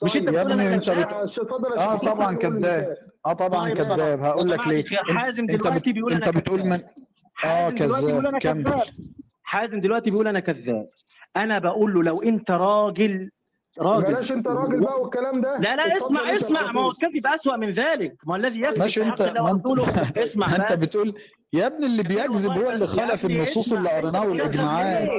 مش 0.03 0.15
انت 0.17 0.25
طيب 0.27 0.35
يا 0.35 0.41
ابني 0.41 0.75
انت 0.75 0.89
بت... 0.89 0.97
يا 0.97 1.43
آه 1.77 1.97
طبعا 1.97 2.27
قول 2.27 2.37
كذاب. 2.37 2.97
آه 3.25 3.33
طبعا 3.33 3.67
طيب 3.69 3.77
كذاب. 3.77 4.19
هقول 4.23 4.49
لك 4.49 4.67
ليه. 4.67 4.83
حازم 5.09 5.45
دلوقتي 5.45 5.89
بت... 5.89 5.95
بيقول 5.95 6.13
انت 6.13 6.27
أنا 6.27 6.39
بتقول 6.39 6.65
من 6.65 6.81
آه 7.45 7.69
كذاب. 7.69 8.37
كمل. 8.37 8.81
حازم 9.43 9.79
دلوقتي 9.79 10.11
بيقول 10.11 10.27
أنا 10.27 10.39
كذاب. 10.39 10.89
أنا 11.37 11.59
بقول 11.59 11.93
له 11.93 12.03
لو 12.03 12.21
انت 12.23 12.51
راجل 12.51 13.29
راجل. 13.79 14.05
بلاش 14.07 14.31
انت 14.31 14.47
راجل 14.47 14.79
بقى 14.79 15.01
والكلام 15.01 15.41
ده. 15.41 15.57
لا 15.59 15.75
لا 15.75 15.97
اسمع 15.97 16.33
اسمع. 16.33 16.71
ما 16.71 16.81
هو 16.81 16.89
الكذب 16.89 17.27
أسوأ 17.27 17.55
من 17.55 17.69
ذلك. 17.69 18.15
ما 18.25 18.33
هو 18.33 18.35
الذي 18.35 18.61
يكذب 18.61 18.79
ماشي 18.79 19.03
انت 19.03 19.21
انت 19.21 20.17
اسمع 20.17 20.55
انت 20.55 20.81
بتقول 20.81 21.13
يا 21.53 21.67
ابني 21.67 21.85
اللي 21.85 22.03
بيكذب 22.03 22.51
هو 22.51 22.69
اللي 22.71 22.87
ابني 22.87 23.25
النصوص 23.25 23.71
اللي 23.71 23.89
قريناها 23.89 24.25
والإجماعات. 24.25 25.09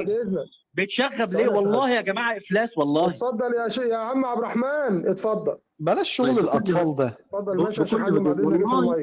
ليه 0.77 0.85
بتشغب 0.85 1.33
ليه؟ 1.33 1.47
والله 1.49 1.89
يا 1.89 2.01
جماعة 2.01 2.37
إفلاس 2.37 2.77
والله. 2.77 3.09
اتفضل 3.09 3.53
يا 3.53 3.69
شيخ 3.69 3.83
يا 3.83 3.95
عم 3.95 4.25
عبد 4.25 4.37
الرحمن 4.37 5.07
اتفضل. 5.07 5.57
بلاش 5.79 6.09
شغل 6.11 6.27
طيب 6.35 6.39
الأطفال 6.39 6.95
ده. 6.95 7.07
اتفضل 7.07 7.63
ماشي 7.63 7.83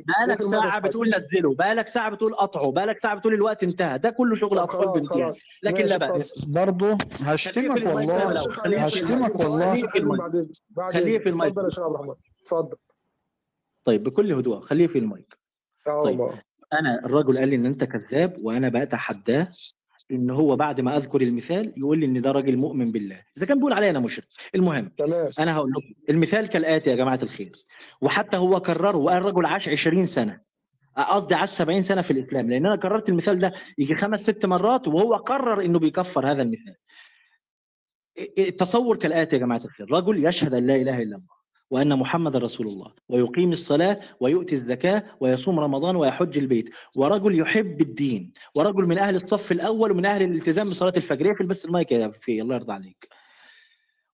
بقالك 0.06 0.42
ساعة 0.42 0.80
بتقول 0.80 1.14
نزله 1.16 1.54
بقالك 1.54 1.88
ساعة 1.88 2.10
بتقول 2.10 2.34
قطعه 2.34 2.72
بقالك 2.72 2.98
ساعة 2.98 3.14
بتقول 3.14 3.34
الوقت 3.34 3.62
انتهى. 3.62 3.98
ده 3.98 4.10
كله 4.10 4.34
شغل 4.34 4.58
أطفال 4.58 4.88
بامتياز. 4.88 5.36
لكن 5.62 5.86
لا 5.86 5.96
بأس. 5.96 6.44
برضه 6.44 6.98
هشتمك 7.20 7.82
بقى 7.82 7.94
والله 7.94 8.84
هشتمك 8.84 9.40
والله. 9.40 9.86
خليه 10.90 11.18
في 11.18 11.28
المايك. 11.28 11.52
اتفضل 11.52 11.64
يا 11.64 11.70
شيخ 11.70 11.84
عبد 11.84 11.94
الرحمن. 11.94 12.14
اتفضل. 12.42 12.76
طيب 13.84 14.02
بكل 14.04 14.32
هدوء 14.32 14.60
خليه 14.60 14.86
في 14.86 14.98
المايك. 14.98 15.38
طيب 15.86 16.30
أنا 16.72 17.04
الرجل 17.04 17.38
قال 17.38 17.48
لي 17.48 17.56
إن 17.56 17.66
أنت 17.66 17.84
كذاب 17.84 18.36
وأنا 18.42 18.68
بتحداه 18.68 19.48
إن 20.10 20.30
هو 20.30 20.56
بعد 20.56 20.80
ما 20.80 20.96
أذكر 20.96 21.20
المثال 21.20 21.72
يقول 21.76 21.98
لي 21.98 22.06
إن 22.06 22.20
ده 22.20 22.30
راجل 22.30 22.56
مؤمن 22.56 22.92
بالله. 22.92 23.22
إذا 23.36 23.46
كان 23.46 23.56
بيقول 23.58 23.72
علي 23.72 23.90
أنا 23.90 23.98
مشرك. 23.98 24.24
المهم 24.54 24.88
تمام. 24.98 25.28
أنا 25.38 25.56
هقول 25.56 25.70
لكم 25.70 25.94
المثال 26.10 26.46
كالآتي 26.46 26.90
يا 26.90 26.94
جماعة 26.96 27.18
الخير. 27.22 27.52
وحتى 28.00 28.36
هو 28.36 28.60
كرره 28.60 28.96
وقال 28.96 29.18
الرجل 29.18 29.46
عاش 29.46 29.68
20 29.68 30.06
سنة. 30.06 30.40
قصدي 30.96 31.34
عاش 31.34 31.48
70 31.48 31.82
سنة 31.82 32.02
في 32.02 32.10
الإسلام. 32.10 32.50
لأن 32.50 32.66
أنا 32.66 32.76
كررت 32.76 33.08
المثال 33.08 33.38
ده 33.38 33.52
يجي 33.78 33.94
خمس 33.94 34.22
ست 34.22 34.46
مرات 34.46 34.88
وهو 34.88 35.14
قرر 35.14 35.64
إنه 35.64 35.78
بيكفر 35.78 36.30
هذا 36.30 36.42
المثال. 36.42 36.74
التصور 38.38 38.96
كالآتي 38.96 39.36
يا 39.36 39.40
جماعة 39.40 39.60
الخير. 39.64 39.92
رجل 39.92 40.24
يشهد 40.26 40.54
أن 40.54 40.66
لا 40.66 40.76
إله 40.76 41.02
إلا 41.02 41.16
الله. 41.16 41.37
وأن 41.70 41.98
محمد 41.98 42.36
رسول 42.36 42.66
الله. 42.66 42.92
ويقيم 43.08 43.52
الصلاة 43.52 44.00
ويؤتي 44.20 44.54
الزكاة 44.54 45.04
ويصوم 45.20 45.60
رمضان 45.60 45.96
ويحج 45.96 46.38
البيت. 46.38 46.70
ورجل 46.96 47.38
يحب 47.38 47.80
الدين. 47.80 48.32
ورجل 48.54 48.86
من 48.86 48.98
أهل 48.98 49.14
الصف 49.14 49.52
الأول 49.52 49.92
ومن 49.92 50.06
أهل 50.06 50.22
الالتزام 50.22 50.70
بصلاة 50.70 50.92
الفجر. 50.96 51.30
اقفل 51.30 51.46
بس 51.46 51.64
المايك 51.64 51.92
يا 51.92 52.08
في 52.08 52.42
الله 52.42 52.54
يرضى 52.54 52.72
عليك. 52.72 53.08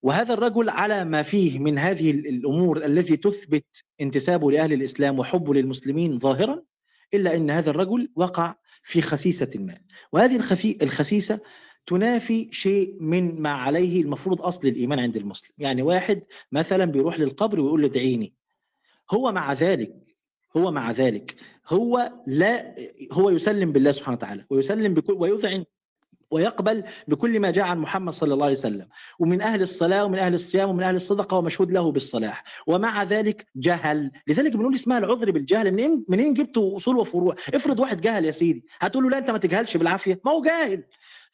وهذا 0.03 0.35
الرجل 0.35 0.69
على 0.69 1.05
ما 1.05 1.23
فيه 1.23 1.59
من 1.59 1.79
هذه 1.79 2.11
الأمور 2.11 2.85
التي 2.85 3.17
تثبت 3.17 3.85
انتسابه 4.01 4.51
لأهل 4.51 4.73
الإسلام 4.73 5.19
وحبه 5.19 5.55
للمسلمين 5.55 6.19
ظاهرا 6.19 6.63
إلا 7.15 7.35
أن 7.35 7.51
هذا 7.51 7.71
الرجل 7.71 8.11
وقع 8.17 8.55
في 8.83 9.01
خسيسة 9.03 9.51
ما. 9.55 9.79
وهذه 10.13 10.37
الخفي 10.37 10.79
الخسيسة 10.83 11.41
تنافي 11.87 12.49
شيء 12.53 12.97
من 13.01 13.43
ما 13.43 13.51
عليه 13.51 14.03
المفروض 14.03 14.43
أصل 14.43 14.69
الإيمان 14.69 15.01
عند 15.01 15.17
المسلم. 15.17 15.51
يعني 15.59 15.83
واحد 15.83 16.23
مثلا 16.53 16.85
بيروح 16.85 17.19
للقبر 17.21 17.61
ويقول 17.61 17.83
له 17.83 17.87
ادعيني 17.87 18.35
هو 19.11 19.33
مع 19.33 19.53
ذلك 19.53 19.95
هو 20.57 20.71
مع 20.71 20.91
ذلك. 20.91 21.37
هو 21.69 22.13
لا 22.27 22.75
هو 23.13 23.31
يسلم 23.31 23.73
بالله 23.73 23.93
سبحانه 23.93 24.17
وتعالى 24.17 24.45
ويسلم 24.51 24.95
بكل 24.95 25.13
ويذعن 25.13 25.65
ويقبل 26.31 26.85
بكل 27.09 27.41
ما 27.41 27.51
جاء 27.51 27.65
عن 27.65 27.79
محمد 27.79 28.13
صلى 28.13 28.35
الله 28.35 28.45
عليه 28.45 28.55
وسلم. 28.55 28.89
ومن 29.19 29.43
أهل 29.43 29.63
الصلاة 29.63 30.05
ومن 30.05 30.19
أهل 30.19 30.35
الصيام 30.35 30.71
ومن 30.71 30.83
أهل 30.83 30.97
الصدقة 30.97 31.37
ومشهود 31.37 31.73
له 31.73 31.93
بالصلاح. 31.93 32.45
ومع 32.67 33.03
ذلك 33.03 33.47
جهل. 33.57 34.11
لذلك 34.29 34.53
بنقول 34.53 34.75
اسمها 34.75 34.99
العذر 34.99 35.31
بالجهل. 35.31 35.73
منين 35.73 36.05
منين 36.09 36.35
جبتوا 36.35 36.77
أصول 36.77 36.97
وفروع؟ 36.97 37.35
افرض 37.55 37.81
واحد 37.81 38.01
جهل 38.01 38.25
يا 38.25 38.31
سيدي. 38.31 38.67
هتقول 38.81 39.05
له 39.05 39.11
لا 39.11 39.19
أنت 39.19 39.31
ما 39.31 39.39
تجهلش 39.39 39.77
بالعافية. 39.77 40.21
ما 40.25 40.33
هو 40.33 40.43
جاهل. 40.43 40.85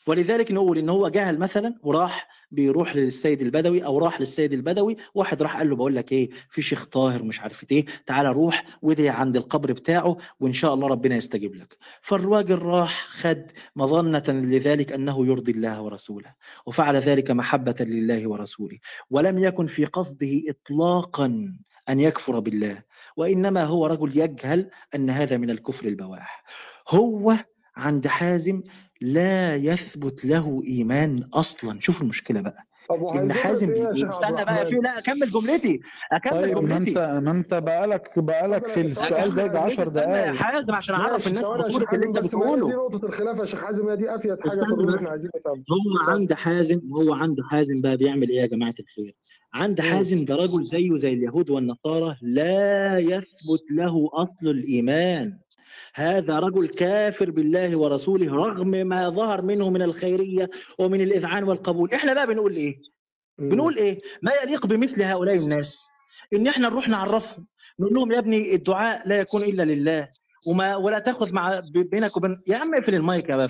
ولذلك 0.07 0.53
نقول 0.53 0.79
إن 0.79 0.89
هو 0.89 1.09
جهل 1.09 1.39
مثلا 1.39 1.75
وراح 1.83 2.29
بيروح 2.51 2.97
للسيد 2.97 3.43
البدوي 3.43 3.85
أو 3.85 3.99
راح 3.99 4.21
للسيد 4.21 4.53
البدوي 4.53 4.97
واحد 5.15 5.43
راح 5.43 5.57
قال 5.57 5.71
له 5.71 5.77
بقول 5.77 5.97
لك 5.97 6.13
إيه 6.13 6.31
في 6.51 6.63
شيخ 6.63 6.85
طاهر 6.85 7.23
مش 7.23 7.41
عارف 7.41 7.65
إيه 7.71 7.85
تعالى 8.07 8.33
روح 8.33 8.65
وادعي 8.83 9.09
عند 9.09 9.37
القبر 9.37 9.73
بتاعه 9.73 10.17
وإن 10.41 10.53
شاء 10.53 10.75
الله 10.75 10.89
ربنا 10.89 11.17
يستجيب 11.17 11.55
لك. 11.55 11.77
فالراجل 12.01 12.59
راح 12.59 13.07
خد 13.11 13.51
مظنة 13.77 14.25
لذلك 14.29 14.93
أنه 14.93 15.27
يرضي 15.27 15.53
الله 15.53 15.83
ورسوله 15.83 16.35
وفعل 16.67 16.97
ذلك 16.97 17.31
محبة 17.31 17.77
لله 17.81 18.29
ورسوله 18.29 18.79
ولم 19.11 19.39
يكن 19.39 19.67
في 19.67 19.85
قصده 19.85 20.43
اطلاقا 20.49 21.55
أن 21.89 22.01
يكفر 22.01 22.39
بالله 22.39 22.83
وإنما 23.17 23.65
هو 23.65 23.87
رجل 23.87 24.19
يجهل 24.19 24.71
أن 24.95 25.11
هذا 25.11 25.37
من 25.37 25.51
الكفر 25.51 25.87
البواح. 25.89 26.45
هو 26.89 27.37
عند 27.77 28.07
حازم 28.07 28.63
لا 29.01 29.57
يثبت 29.57 30.25
له 30.25 30.63
إيمان 30.67 31.29
أصلا. 31.35 31.81
شوف 31.81 32.03
المشكلة 32.03 32.41
بقى. 32.41 32.67
ان 33.15 33.33
حازم 33.33 33.71
عبد 33.71 34.05
استنى 34.05 34.45
بقى 34.45 34.67
في؟ 34.67 34.75
لا 34.85 34.99
أكمل 34.99 35.31
جملتي 35.31 35.81
أكمل 36.13 36.41
طيب 36.43 36.59
ما 36.59 36.61
جملتي. 36.61 36.91
أنت 36.91 36.99
ما 37.25 37.31
أنت 37.31 37.55
بقالك 37.55 38.19
بقالك 38.19 38.67
في 38.67 38.81
السؤال 38.81 39.35
ده 39.35 39.45
يجي 39.45 39.59
10 39.59 39.83
استنى 39.85 40.03
يا 40.03 40.07
دقائق 40.07 40.35
حازم 40.35 40.75
عشان 40.75 40.95
أعرف 40.95 41.27
الناس 41.27 41.45
خطوره 41.45 41.67
اللي 41.95 42.07
أنت 42.07 42.17
ما 42.17 42.17
هي 42.17 42.21
دي 42.23 42.29
بتقوله 42.29 42.69
نقطة 42.69 43.07
الخلاف 43.07 43.39
يا 43.39 43.45
شيخ 43.45 43.65
حازم 43.65 43.89
هي 43.89 43.97
دي 43.97 44.15
أفيد 44.15 44.37
حاجة 44.41 44.61
في 44.61 44.97
إحنا 44.97 45.09
عايزين 45.09 45.31
هو 45.47 46.11
عند 46.13 46.33
حازم 46.33 46.81
هو 46.97 47.15
عند 47.15 47.37
حازم 47.51 47.81
بقى 47.81 47.97
بيعمل 47.97 48.29
إيه 48.29 48.41
يا 48.41 48.47
جماعة 48.47 48.75
الخير؟ 48.81 49.17
عند 49.55 49.81
حازم 49.81 50.25
ده 50.25 50.35
رجل 50.37 50.65
زيه 50.65 50.97
زي 50.97 51.13
اليهود 51.13 51.51
والنصارى 51.51 52.17
لا 52.23 52.99
يثبت 52.99 53.63
له 53.71 54.11
أصل 54.13 54.49
الإيمان. 54.49 55.39
هذا 55.95 56.39
رجل 56.39 56.69
كافر 56.69 57.31
بالله 57.31 57.77
ورسوله 57.79 58.35
رغم 58.35 58.69
ما 58.69 59.09
ظهر 59.09 59.43
منه 59.43 59.71
من 59.71 59.83
الخيرية 59.83 60.51
ومن 60.79 61.01
الإذعان 61.01 61.45
والقبول. 61.45 61.93
إحنا 61.95 62.15
بقى 62.15 62.27
بنقول 62.27 62.57
إيه؟ 62.57 62.77
بنقول 63.39 63.77
إيه؟ 63.77 64.01
ما 64.23 64.33
يليق 64.43 64.67
بمثل 64.67 65.03
هؤلاء 65.03 65.35
الناس. 65.37 65.87
إن 66.33 66.47
إحنا 66.49 66.69
نروح 66.69 66.89
نعرفهم 66.89 67.47
نقول 67.81 67.95
لهم 67.95 68.13
يا 68.13 68.19
ابني 68.19 68.55
الدعاء 68.55 69.09
لا 69.09 69.21
يكون 69.21 69.43
إلا 69.43 69.63
لله 69.63 70.09
وما 70.47 70.77
ولا 70.77 70.99
تاخذ 70.99 71.33
مع 71.33 71.61
بينك 71.75 72.17
وبين 72.17 72.41
يا 72.47 72.57
عم 72.57 72.75
اقفل 72.75 72.95
المايك 72.95 73.29
يا 73.29 73.37
بقى 73.37 73.49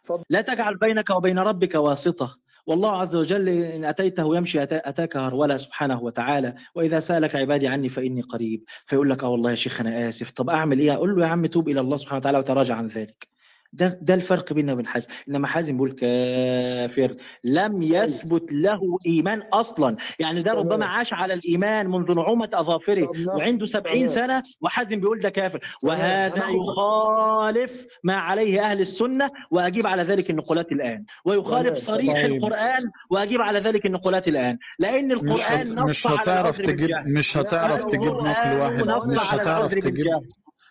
اتفضل. 0.00 0.24
لا 0.30 0.40
تجعل 0.40 0.76
بينك 0.76 1.10
وبين 1.10 1.38
ربك 1.38 1.74
واسطة. 1.74 2.38
والله 2.66 2.90
عز 3.00 3.16
وجل 3.16 3.48
إن 3.48 3.84
أتيته 3.84 4.36
يمشي 4.36 4.58
أتا- 4.66 4.66
أتاك 4.70 5.16
هرولا 5.16 5.56
سبحانه 5.56 6.02
وتعالى 6.02 6.54
وإذا 6.74 7.00
سألك 7.00 7.36
عبادي 7.36 7.68
عني 7.68 7.88
فإني 7.88 8.20
قريب. 8.20 8.64
فيقول 8.86 9.10
لك 9.10 9.24
آه 9.24 9.28
والله 9.28 9.50
يا 9.50 9.56
شيخ 9.56 9.80
أنا 9.80 10.08
آسف. 10.08 10.30
طب 10.30 10.50
أعمل 10.50 10.78
إيه؟ 10.78 10.92
أقول 10.94 11.16
له 11.16 11.22
يا 11.22 11.28
عم 11.30 11.46
توب 11.46 11.68
إلى 11.68 11.80
الله 11.80 11.96
سبحانه 11.96 12.18
وتعالى 12.18 12.38
وتراجع 12.38 12.74
عن 12.74 12.86
ذلك. 12.86 13.31
ده 13.72 13.98
ده 14.02 14.14
الفرق 14.14 14.52
بيننا 14.52 14.72
وبين 14.72 14.86
حازم 14.86 15.08
إنما 15.28 15.46
حازم 15.46 15.72
بيقول 15.72 15.92
كافر 15.92 17.14
لم 17.44 17.82
يثبت 17.82 18.52
له 18.52 18.80
إيمان 19.06 19.42
أصلا 19.52 19.96
يعني 20.18 20.42
ده 20.42 20.52
ربما. 20.52 20.86
عاش 20.86 21.12
على 21.12 21.34
الإيمان 21.34 21.86
منذ 21.86 22.14
نعومة 22.14 22.48
أظافره 22.54 23.08
وعنده 23.26 23.66
سبعين 23.66 24.06
تمام. 24.08 24.26
سنة 24.26 24.42
وحازم 24.60 25.00
بيقول 25.00 25.18
ده 25.20 25.28
كافر 25.28 25.58
وهذا 25.82 26.42
يخالف 26.48 27.86
ما 28.04 28.14
عليه 28.14 28.60
أهل 28.60 28.80
السنة 28.80 29.30
وأجيب 29.50 29.86
على 29.86 30.02
ذلك 30.02 30.30
النقولات 30.30 30.72
الآن 30.72 31.04
ويخالف. 31.24 31.78
صريح. 31.78 32.16
القرآن 32.16 32.82
وأجيب 33.10 33.40
على 33.42 33.58
ذلك 33.58 33.86
النقولات 33.86 34.28
الآن 34.28 34.58
لأن 34.78 35.12
القرآن. 35.12 35.82
مش 35.84 36.06
هتعرف 36.06 36.58
تجيب 36.60 36.90
مش 37.06 37.36
هتعرف 37.36 37.84
تجيب 37.84 38.02
نقل 38.12 38.56
واحد 38.60 38.88
مش 38.88 39.18
هتعرف 39.34 39.74
تجيب 39.74 40.06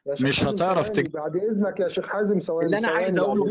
مش 0.08 0.44
هتعرف 0.44 0.90
تجيب 0.90 1.12
بعد 1.12 1.36
إذنك 1.36 1.80
يا 1.80 1.88
شيخ 1.88 2.08
حازم 2.08 2.40
ثواني 2.40 2.66
اللي 2.66 2.78
أنا 2.78 2.88
عايز 2.88 3.18
أقوله 3.18 3.46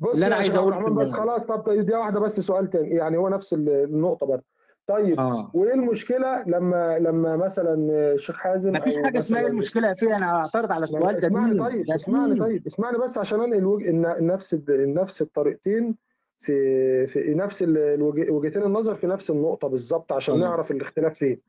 بص 0.00 0.14
اللي 0.14 0.26
أنا 0.26 0.34
عايز 0.36 0.56
أقوله 0.56 0.90
بس 0.90 1.12
خلاص 1.14 1.46
طب 1.46 1.58
طيب 1.60 1.86
دي 1.86 1.92
واحدة 1.94 2.20
بس 2.20 2.40
سؤال 2.40 2.70
تاني. 2.70 2.88
يعني 2.90 3.16
هو 3.16 3.28
نفس 3.28 3.52
ال- 3.54 3.68
النقطة 3.68 4.26
برضه. 4.26 4.44
طيب 4.86 5.20
آه. 5.20 5.50
وإيه 5.54 5.74
المشكلة 5.74 6.42
لما 6.46 6.98
لما 6.98 7.36
مثلا 7.36 7.74
الشيخ 8.14 8.36
حازم 8.36 8.72
ما 8.72 8.80
فيش 8.80 8.96
أو 8.96 9.04
حاجة 9.04 9.18
اسمها 9.18 9.40
إيه 9.40 9.46
المشكلة 9.46 9.94
فيها 9.94 10.16
أنا 10.16 10.26
أعترض 10.36 10.72
على 10.72 10.84
السؤال 10.84 11.12
ده 11.20 11.26
اسمعني 11.26 11.58
طيب 11.58 11.90
اسمعني 11.90 12.40
طيب 12.40 12.66
اسمعني 12.66 12.98
بس 12.98 13.18
عشان 13.18 13.40
انقل 13.40 13.58
الوج... 13.58 13.86
الن- 13.86 14.26
نفس 14.26 14.60
نفس 14.70 15.22
الطريقتين 15.22 15.96
في 16.38 17.06
في 17.06 17.34
نفس 17.34 17.62
الوج- 17.62 18.30
وجهتين 18.30 18.62
النظر 18.62 18.94
في 18.94 19.06
نفس 19.06 19.30
النقطة 19.30 19.68
بالظبط 19.68 20.12
عشان 20.12 20.34
آه. 20.34 20.38
نعرف 20.38 20.70
الاختلاف 20.70 21.14
فين. 21.14 21.40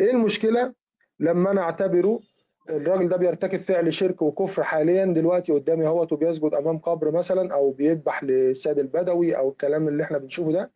إيه 0.00 0.10
المشكلة 0.10 0.72
لما 1.20 1.50
أنا 1.50 1.60
أعتبره 1.60 2.20
الراجل 2.70 3.08
ده 3.08 3.16
بيرتكب 3.16 3.60
فعل 3.60 3.94
شرك 3.94 4.22
وكفر 4.22 4.62
حاليا 4.64 5.04
دلوقتي 5.04 5.52
قدامي 5.52 5.86
اهوت 5.86 6.12
وبيسجد 6.12 6.54
أمام 6.54 6.78
قبر 6.78 7.10
مثلا 7.10 7.54
أو 7.54 7.70
بيذبح 7.70 8.24
للسيد 8.24 8.78
البدوي 8.78 9.36
أو 9.36 9.48
الكلام 9.50 9.88
اللي 9.88 10.02
إحنا 10.02 10.18
بنشوفه 10.18 10.52
ده. 10.52 10.70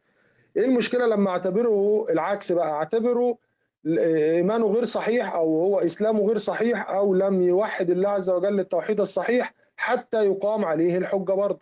إيه 0.56 0.64
المشكلة 0.64 1.06
لما 1.06 1.30
أعتبره 1.30 2.06
العكس 2.10 2.52
بقى؟ 2.52 2.70
أعتبره 2.70 3.38
إيمانه 3.86 4.66
غير 4.66 4.84
صحيح 4.84 5.34
أو 5.34 5.60
هو 5.60 5.78
إسلامه 5.78 6.26
غير 6.26 6.38
صحيح 6.38 6.90
أو 6.90 7.14
لم 7.14 7.42
يوحد 7.42 7.90
الله 7.90 8.08
عز 8.08 8.30
وجل 8.30 8.60
التوحيد 8.60 9.00
الصحيح 9.00 9.54
حتى 9.76 10.26
يقام 10.26 10.64
عليه 10.64 10.98
الحجة 10.98 11.32
برضه. 11.32 11.60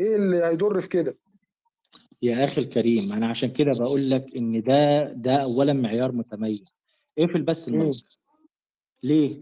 إيه 0.00 0.16
اللي 0.16 0.44
هيضر 0.44 0.80
في 0.80 0.88
كده؟ 0.88 1.16
يا 2.22 2.44
أخي 2.44 2.60
الكريم 2.60 3.12
أنا 3.12 3.28
عشان 3.28 3.50
كده 3.50 3.72
بقول 3.72 4.10
لك 4.10 4.36
إن 4.36 4.62
ده 4.62 5.02
ده 5.12 5.34
اولا 5.36 5.72
معيار 5.72 6.12
متميز. 6.12 6.64
اقفل 7.18 7.42
بس 7.42 7.68
المايك 7.68 7.94
ليه؟ 9.02 9.36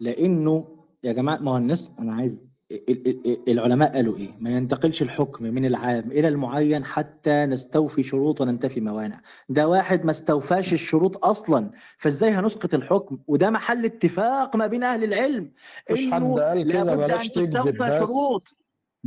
لأنه 0.00 0.64
يا 1.04 1.12
جماعة 1.12 1.36
ما 1.38 1.52
هو 1.52 1.56
الناس 1.56 1.90
أنا 1.98 2.12
عايز 2.14 2.42
ال- 2.70 2.90
ال- 3.08 3.26
ال- 3.26 3.50
العلماء 3.50 3.94
قالوا 3.94 4.16
إيه؟ 4.16 4.28
ما 4.40 4.50
ينتقلش 4.50 5.02
الحكم 5.02 5.44
من 5.44 5.64
العام 5.64 6.10
إلى 6.12 6.28
المعين 6.28 6.84
حتى 6.84 7.46
نستوفي 7.46 8.02
شروط 8.02 8.40
وننتفي 8.40 8.80
موانع. 8.80 9.20
ده 9.48 9.68
واحد 9.68 10.04
ما 10.04 10.10
استوفاش 10.10 10.72
الشروط 10.72 11.24
أصلا 11.24 11.70
فإزاي 11.98 12.30
هنسقط 12.30 12.74
الحكم؟ 12.74 13.18
وده 13.26 13.50
محل 13.50 13.84
اتفاق 13.84 14.56
ما 14.56 14.66
بين 14.66 14.82
أهل 14.84 15.04
العلم. 15.04 15.52
مفيش 15.90 16.10
حد 16.10 16.22
انه 16.22 16.34
قال 16.40 16.72
كده 16.72 16.96
بلاش 16.96 17.28
تكذب 17.28 17.82
بس. 17.82 17.98
شروط. 17.98 18.54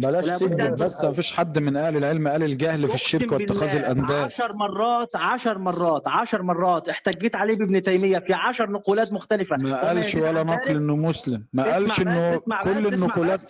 بلاش 0.01 0.25
تكذب 0.25 0.75
بس 0.75 1.03
مفيش 1.03 1.33
حد 1.33 1.59
من 1.59 1.77
أهل 1.77 1.97
العلم 1.97 2.27
قال 2.27 2.43
الجهل 2.43 2.87
في 2.87 2.95
الشرك 2.95 3.31
واتخاذ 3.31 3.75
الأنداد. 3.75 4.23
عشر 4.23 4.53
مرات 4.53 5.15
عشر 5.15 5.57
مرات 5.57 6.03
عشر 6.07 6.41
مرات 6.41 6.89
احتجيت 6.89 7.35
عليه 7.35 7.57
بابن 7.57 7.81
تيمية 7.81 8.19
في 8.19 8.33
عشر 8.33 8.71
نقولات 8.71 9.13
مختلفة. 9.13 9.57
ما 9.57 9.87
قالش 9.87 10.15
ولا 10.15 10.43
نقل 10.43 10.75
إنه 10.75 10.95
مسلم. 10.95 11.43
ما 11.53 11.63
قالش 11.63 12.01
إنه 12.01 12.41
كل 12.63 12.87
النقولات 12.87 13.41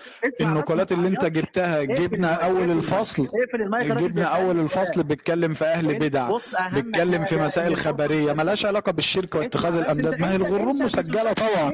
النقولات 0.41 0.91
اللي 0.91 1.07
أنت 1.07 1.25
جبتها 1.25 1.83
جبنا 1.83 2.33
أول 2.33 2.71
الفصل. 2.71 3.27
جبنا 3.73 4.23
أول 4.23 4.59
الفصل 4.59 5.03
بيتكلم 5.03 5.53
في 5.53 5.65
أهل 5.65 5.99
بدع. 5.99 6.31
بيتكلم 6.73 7.23
في 7.23 7.37
مسائل 7.37 7.75
خبرية. 7.75 8.33
ملهاش 8.33 8.65
علاقة 8.65 8.91
بالشرك 8.91 9.35
واتخاذ 9.35 9.77
الأنداد. 9.77 10.19
ما 10.19 10.31
هي 10.31 10.35
أنت 10.35 10.81
مسجلة 10.81 11.33
طبعا؟ 11.33 11.71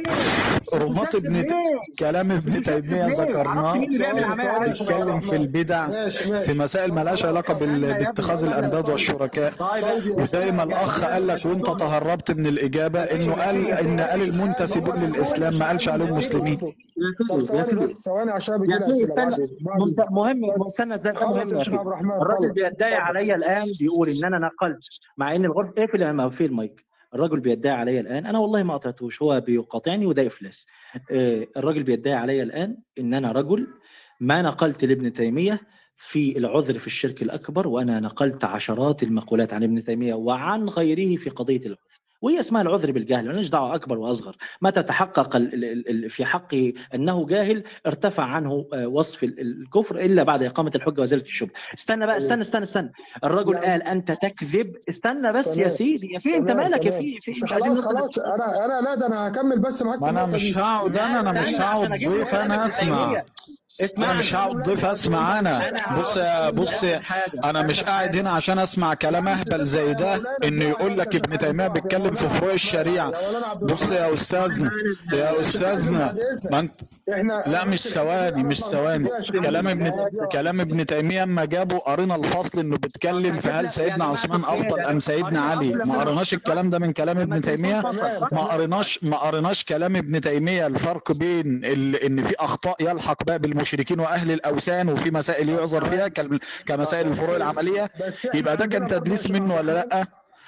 رمات 0.74 1.16
ابن؟ 1.16 1.46
كلام 2.00 2.32
ابن 2.32 2.62
تيمية 2.62 3.06
ذكرناه. 3.06 3.78
بيتكلم 4.68 5.20
في 5.20 5.36
البدع 5.36 5.88
ماشي 5.88 6.32
ماشي. 6.32 6.46
في 6.46 6.54
مسائل 6.60 6.94
مالهاش 6.94 7.26
علاقة 7.26 7.60
باتخاذ 7.60 8.44
الأنداد. 8.44 8.90
والشركاء. 8.90 9.54
طيب 9.54 10.20
وزي 10.20 10.52
ما 10.52 10.64
الأخ 10.64 11.04
قال 11.04 11.28
لك 11.28 11.46
وأنت 11.46 11.66
تهربت 11.66 12.32
من 12.32 12.48
الإجابة 12.48 13.00
إنه 13.00 13.34
قال 13.34 13.68
إن 13.68 14.00
قال 14.00 14.22
المنتسبين 14.22 14.96
للإسلام 14.96 15.60
ما 15.60 15.68
قالش 15.68 15.90
عليهم 15.90 16.18
مسلمين. 16.18 16.60
ثواني 18.06 18.32
عشان 18.32 18.58
بيجي 18.58 18.74
فيه 18.74 18.84
اسئله 19.04 19.28
استنى. 19.34 19.48
مهم 20.12 20.94
إزاي 20.94 21.14
ده 21.14 21.28
مهم 21.30 22.12
الراجل 22.22 22.52
بيدعي 22.54 22.96
عليا 22.96 23.36
الآن 23.36 23.66
بيقول 23.80 24.10
إن 24.10 24.26
أنا 24.26 24.40
نقلت 24.40 24.80
مع 25.18 25.36
إن 25.36 25.46
الغرفه 25.46 25.74
اقفل 25.78 26.00
لما 26.00 26.30
في 26.30 26.46
المايك. 26.46 26.88
الراجل 27.14 27.40
بيدعي 27.40 27.74
عليا 27.76 28.02
الآن. 28.02 28.26
أنا 28.26 28.40
والله 28.40 28.64
ما 28.64 28.74
قطعتوش 28.74 29.22
هو 29.22 29.40
بيقاطعني 29.40 30.06
وده 30.06 30.28
إفلاس. 30.28 30.68
آه، 31.12 31.48
الراجل 31.58 31.84
بيدعي 31.84 32.14
عليا 32.14 32.44
الآن 32.44 32.78
إن 33.00 33.14
أنا 33.14 33.32
رجل 33.32 33.68
ما 34.20 34.42
نقلت 34.42 34.86
لابن 34.86 35.14
تيمية 35.14 35.62
في 35.98 36.38
العذر 36.38 36.78
في 36.80 36.88
الشرك 36.88 37.22
الأكبر 37.22 37.68
وأنا 37.68 38.00
نقلت 38.00 38.44
عشرات 38.44 39.04
المقولات 39.04 39.54
عن 39.54 39.64
ابن 39.64 39.84
تيمية 39.84 40.14
وعن 40.14 40.70
غيره 40.70 41.18
في 41.18 41.30
قضية 41.30 41.58
العذر. 41.66 41.78
وهي 42.22 42.40
اسمها 42.40 42.62
العذر 42.62 42.92
بالجهل 42.92 43.28
مالناش 43.28 43.48
دعوة 43.50 43.76
أكبر 43.76 43.98
وأصغر. 43.98 44.36
متى 44.62 44.84
تحقق 44.84 45.36
ال- 45.36 45.54
ال- 45.66 45.90
ال- 45.90 46.10
في 46.10 46.26
حقه 46.26 46.74
أنه 46.96 47.26
جاهل 47.26 47.64
ارتفع 47.88 48.24
عنه 48.24 48.66
آه، 48.74 48.88
وصف 48.88 49.24
ال- 49.24 49.40
الكفر 49.40 50.00
إلا 50.00 50.24
بعد 50.24 50.44
إقامة 50.44 50.72
الحجة 50.76 51.02
وازاله 51.02 51.22
الشبهة. 51.22 51.52
استنى 51.78 52.06
بقى 52.06 52.18
استنى 52.18 52.42
استنى 52.42 52.64
استنى. 52.64 52.92
الرجل 53.24 53.54
يعني- 53.54 53.66
قال 53.66 53.84
أنت 53.84 54.12
تكذب؟ 54.12 54.76
استنى 54.90 55.34
بس 55.34 55.58
يا. 55.58 55.68
سيدي 55.68 56.08
يا 56.14 56.20
في 56.20 56.38
أنت 56.38 56.52
مالك 56.52 56.86
يا. 56.86 56.92
في 56.92 57.32
مش 57.44 57.54
عايزين 57.54 57.74
خلاص. 57.76 58.20
أنا 58.20 58.66
أنا 58.66 58.82
لا 58.82 58.96
ده 58.96 59.08
أنا 59.08 59.28
هكمل 59.28 59.60
بس 59.60 59.84
معاك 59.84 60.04
أنا 60.04 60.26
مش 60.26 60.58
هقعد 60.58 60.98
أنا 60.98 61.20
أنا 61.20 61.42
مش 61.42 61.48
هقعد 61.56 61.90
ضيف 61.90 62.36
أنا 62.36 62.66
ابن 62.66 63.24
اسمع. 63.82 64.12
أنا 64.12 64.20
مش 64.20 64.36
هقعد 64.36 64.56
ضيف 64.56 64.86
أسمع 64.86 65.40
أنا 65.40 65.72
بص 66.00 66.18
يا 66.18 66.50
بص 66.50 66.84
أنا 67.44 67.62
مش 67.62 67.84
قاعد 67.84 68.16
هنا 68.16 68.32
عشان 68.32 68.60
أسمع 68.60 68.94
كلام 68.94 69.28
أهبل 69.28 69.66
زي 69.66 69.94
ده 69.94 70.22
إنه 70.44 70.66
يقول 70.66 70.98
لك 70.98 71.16
ابن 71.16 71.38
تيمية 71.38 71.68
بيتكلم 71.68 72.14
في 72.14 72.30
فروع 72.30 72.54
الشريعة. 72.54 73.14
بص 73.62 73.92
يا 73.92 74.14
أستاذنا 74.14 74.72
يا 75.14 75.42
أستاذنا 75.42 76.16
ما 76.52 76.60
انت 76.60 76.72
لا 77.48 77.66
مش 77.66 77.82
ثواني 77.82 78.44
مش 78.44 78.60
ثواني. 78.62 79.10
كلام 79.44 79.68
ابن 79.68 79.92
كلام 80.32 80.62
ابن 80.62 80.86
تيمية 80.86 81.24
أما 81.24 81.46
جابوا 81.46 81.80
قرينا 81.80 82.16
الفصل 82.16 82.60
إنه 82.60 82.78
بيتكلم 82.78 83.40
في 83.40 83.50
هل 83.50 83.72
سيدنا 83.72 84.06
عثمان 84.06 84.42
أفضل 84.42 84.80
أم 84.80 85.00
سيدنا 85.00 85.42
علي؟ 85.42 85.70
ما 85.70 85.98
قريناش 86.04 86.34
الكلام 86.34 86.70
ده 86.70 86.80
من 86.80 86.94
كلام 86.94 87.18
ابن 87.20 87.42
تيمية. 87.42 87.82
ما 88.32 88.42
قريناش 88.42 89.00
ما 89.04 89.18
قريناش 89.18 89.64
كلام 89.64 89.96
ابن 89.96 90.22
تيمية. 90.22 90.68
الفرق 90.68 91.12
بين 91.12 91.62
ال... 91.66 91.96
إن 91.96 92.22
في 92.22 92.36
أخطاء 92.40 92.76
يلحق 92.82 93.24
بها 93.24 93.38
بالمشركين 93.68 94.00
وأهل 94.00 94.32
الأوثان 94.32 94.90
وفي 94.90 95.12
مسائل 95.12 95.50
يعذر 95.50 95.86
فيها 95.86 96.08
كمسائل 96.66 97.08
الفروع 97.08 97.36
العملية. 97.36 97.92
يبقى 98.34 98.58
ده 98.58 98.66
كان 98.66 98.88
تدليس 98.88 99.28
منه 99.32 99.56
ولا 99.56 99.72
لأ؟ 99.72 100.06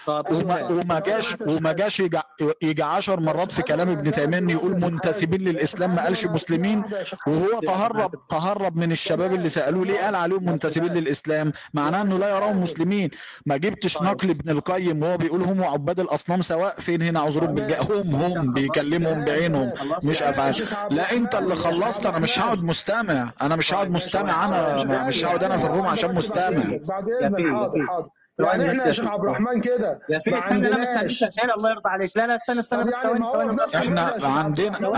وما, 0.08 0.64
وما 0.72 1.00
جاش 1.00 1.36
وما 1.42 1.72
جاش 1.72 2.00
يجي 2.00 2.20
يجي 2.62 2.84
10 2.84 3.20
مرات 3.20 3.52
في 3.52 3.62
كلام 3.62 3.90
ابن 3.90 4.12
تيميه 4.12 4.54
يقول 4.54 4.80
منتسبين 4.80 5.42
للإسلام 5.42 5.96
ما 5.96 6.04
قالش 6.04 6.26
مسلمين 6.26 6.84
وهو 7.28 7.60
تهرب 7.60 8.28
تهرب 8.30 8.78
من 8.78 8.92
الشباب 8.92 9.34
اللي 9.34 9.50
سألوه 9.50 9.86
ليه 9.86 10.00
قال 10.00 10.16
عليهم 10.16 10.46
منتسبين 10.46 10.94
للإسلام؟ 10.94 11.52
معناه 11.74 12.02
إنه 12.02 12.18
لا 12.18 12.30
يراهم 12.30 12.62
مسلمين. 12.64 13.10
ما 13.46 13.58
جبتش 13.58 14.02
نقل 14.02 14.30
ابن 14.30 14.50
القيم 14.50 15.04
وهو 15.04 15.18
بيقول 15.18 15.42
هم 15.42 15.64
عباد 15.64 16.00
الأصنام 16.00 16.42
سواء 16.42 16.76
فين 16.80 17.02
هنا 17.02 17.20
عذرهم 17.20 17.56
بالجاء 17.56 17.84
هم 18.02 18.16
هم 18.16 18.54
بيكلمهم 18.54 19.26
بعينهم. 19.26 19.72
مش 20.04 20.24
أفعال. 20.24 20.66
لا 20.92 21.12
أنت 21.12 21.36
اللي 21.36 21.56
خلصت 21.56 22.06
أنا 22.06 22.20
مش 22.20 22.40
هقعد 22.40 22.64
مستمع. 22.64 23.30
أنا 23.42 23.56
مش 23.56 23.74
هقعد 23.74 23.90
مستمع 23.90 24.46
أنا 24.46 24.84
مش 25.08 25.26
هقعد 25.26 25.44
أنا 25.44 25.58
في 25.58 25.66
الروم 25.66 25.88
عشان 25.88 26.16
مستمع. 26.16 26.64
بعد 26.88 27.06
اذنك 27.24 27.52
حاضر. 27.54 27.88
حاضر. 27.88 28.19
يعني 28.40 28.72
إحنا 28.72 28.88
يا 28.88 28.92
شيخ 28.92 29.08
عبد. 29.08 29.20
الرحمن 29.22 29.62
كده 29.62 30.00
يا 30.10 30.20
في 30.20 30.38
استنى 30.38 30.70
لا 30.70 30.78
ما 30.78 30.86
تسألنيش 30.86 31.24
أسئلة 31.24 31.54
الله 31.56 31.70
يرضى 31.70 31.90
عليك. 31.90 32.18
لا 32.18 32.28
لا 32.28 32.36
استنى 32.36 32.60
استنى 32.60 32.84
طب 32.84 32.88
بس 32.88 32.94
يعني 33.04 33.26
ثواني 33.26 33.26
ثواني 33.26 33.70
في 33.70 33.78
إحنا 33.78 34.14
عندنا 34.24 34.98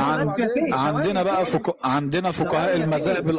عندنا 0.73 1.23
بقى. 1.23 1.45
فك... 1.45 1.85
عندنا 1.85 2.31
فقهاء 2.31 2.75
المذاهب 2.75 3.29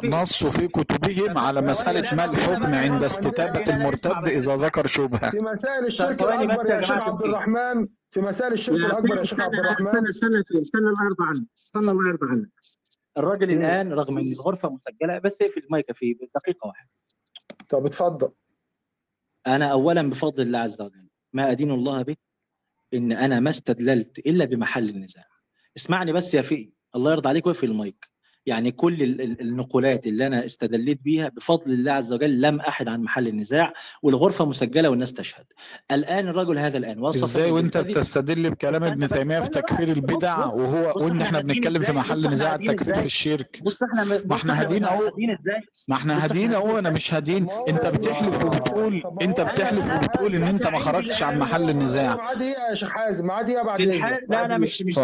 فيه. 0.00 0.08
نصوا 0.08 0.50
في 0.50 0.68
كتبهم 0.68 1.38
على 1.38 1.60
مسألة 1.62 2.14
ما 2.14 2.24
الحكم 2.24 2.74
عند 2.74 3.04
استتابة 3.04 3.70
المرتد 3.74 4.28
إذا 4.28 4.56
ذكر 4.56 4.86
شبهة. 4.86 5.30
في 5.30 5.38
مسائل 5.38 5.86
الشرك 5.86 6.20
الأكبر 6.22 6.70
يا 6.70 6.80
شيخ 6.80 6.90
عبد. 6.90 7.24
الرحمن 7.24 7.86
في 8.10 8.20
مسائل 8.20 8.52
الشرك 8.52 8.76
الأكبر 8.76 9.16
يا 9.18 9.24
شيخ 9.24 9.40
عبد 9.40 9.54
الرحمن. 9.54 9.76
استنى 9.78 10.08
استنى 10.08 10.40
استنى 10.62 10.80
الله 10.88 11.04
يرضى 11.04 11.24
عنك. 11.28 11.46
استنى 11.58 11.90
الله 11.90 12.08
يرضى 12.08 12.26
عنك. 12.30 12.48
الراجل 13.18 13.54
مم. 13.54 13.60
الآن 13.60 13.92
رغم 13.92 14.18
إن 14.18 14.32
الغرفة 14.32 14.68
مسجلة 14.70 15.18
بس 15.18 15.36
في 15.38 15.60
المايك. 15.60 15.92
فيه 15.92 16.14
دقيقه 16.34 16.66
واحدة 16.66 16.90
طب 17.68 17.86
اتفضل 17.86 18.28
أنا 19.46 19.66
اولا 19.66 20.10
بفضل 20.10 20.42
الله 20.42 20.58
عز 20.58 20.80
وجل. 20.80 21.08
ما 21.32 21.50
أدين 21.50 21.70
الله 21.70 22.02
به؟ 22.02 22.16
إن 22.94 23.12
أنا 23.12 23.40
ما 23.40 23.50
استدللت 23.50 24.18
إلا 24.18 24.44
بمحل 24.44 24.88
النزاع. 24.88 25.26
اسمعني 25.76 26.12
بس 26.12 26.34
يا 26.34 26.42
فئي 26.42 26.72
الله 26.94 27.12
يرضى 27.12 27.28
عليك 27.28 27.46
واقفل 27.46 27.66
المايك. 27.66 28.15
يعني 28.46 28.70
كل 28.70 29.02
ال- 29.02 29.20
ال- 29.20 29.40
النقولات 29.40 30.06
اللي 30.06 30.26
أنا 30.26 30.44
استدليت 30.44 31.00
بيها 31.04 31.28
بفضل 31.28 31.72
الله 31.72 31.92
عز 31.92 32.12
وجل 32.12 32.40
لم 32.40 32.60
أحد 32.60 32.88
عن 32.88 33.02
محل 33.02 33.28
النزاع 33.28 33.72
والغرفة 34.02 34.44
مسجلة 34.44 34.88
والناس 34.88 35.12
تشهد. 35.14 35.44
الآن 35.92 36.28
الرجل 36.28 36.58
هذا 36.58 36.78
الآن 36.78 36.98
وصف 36.98 37.36
إزاي 37.36 37.50
وأنت. 37.50 37.76
بتستدل 37.76 38.50
بكلام 38.50 38.84
ابن 38.84 39.06
بس، 39.06 39.10
تيمية 39.12 39.40
في. 39.40 39.48
تكفير 39.50 39.88
البدع 39.88 40.46
وهو 40.46 41.04
وان 41.04 41.20
إحنا 41.20 41.40
بنتكلم 41.40 41.82
في؟ 41.82 41.92
محل 41.92 42.30
نزاع 42.30 42.54
التكفير؟ 42.54 42.94
في 42.94 43.06
الشرك. 43.06 43.60
بص 43.62 43.82
إحنا 43.82 44.04
ما 44.24 44.36
إحنا 44.36 44.60
هادين 44.60 44.84
أهو. 44.84 45.10
ما 45.88 45.96
إحنا 45.96 46.24
هادين 46.24 46.54
أهو 46.54 46.78
أنا 46.78 46.90
مش 46.90 47.14
هادين. 47.14 47.46
أنت 47.68 47.86
بتحلف 47.86 48.44
وبتقول 48.44 49.02
أنت 49.22 49.40
بتحلف 49.40 49.92
وبتقول 49.94 50.34
إن 50.34 50.42
أنت 50.42 50.66
ما 50.66 50.78
خرجتش 50.78 51.22
عن 51.22 51.38
محل 51.38 51.70
النزاع. 51.70 52.32
دقيقه 52.34 52.68
يا 52.70 52.74
شيخ 52.74 52.90
حازم 52.90 53.26
دقيقه 53.26 53.62
بعد 53.64 53.82
لا 53.82 54.46
لا 54.48 54.58
مش 54.58 54.82
مش 54.82 54.94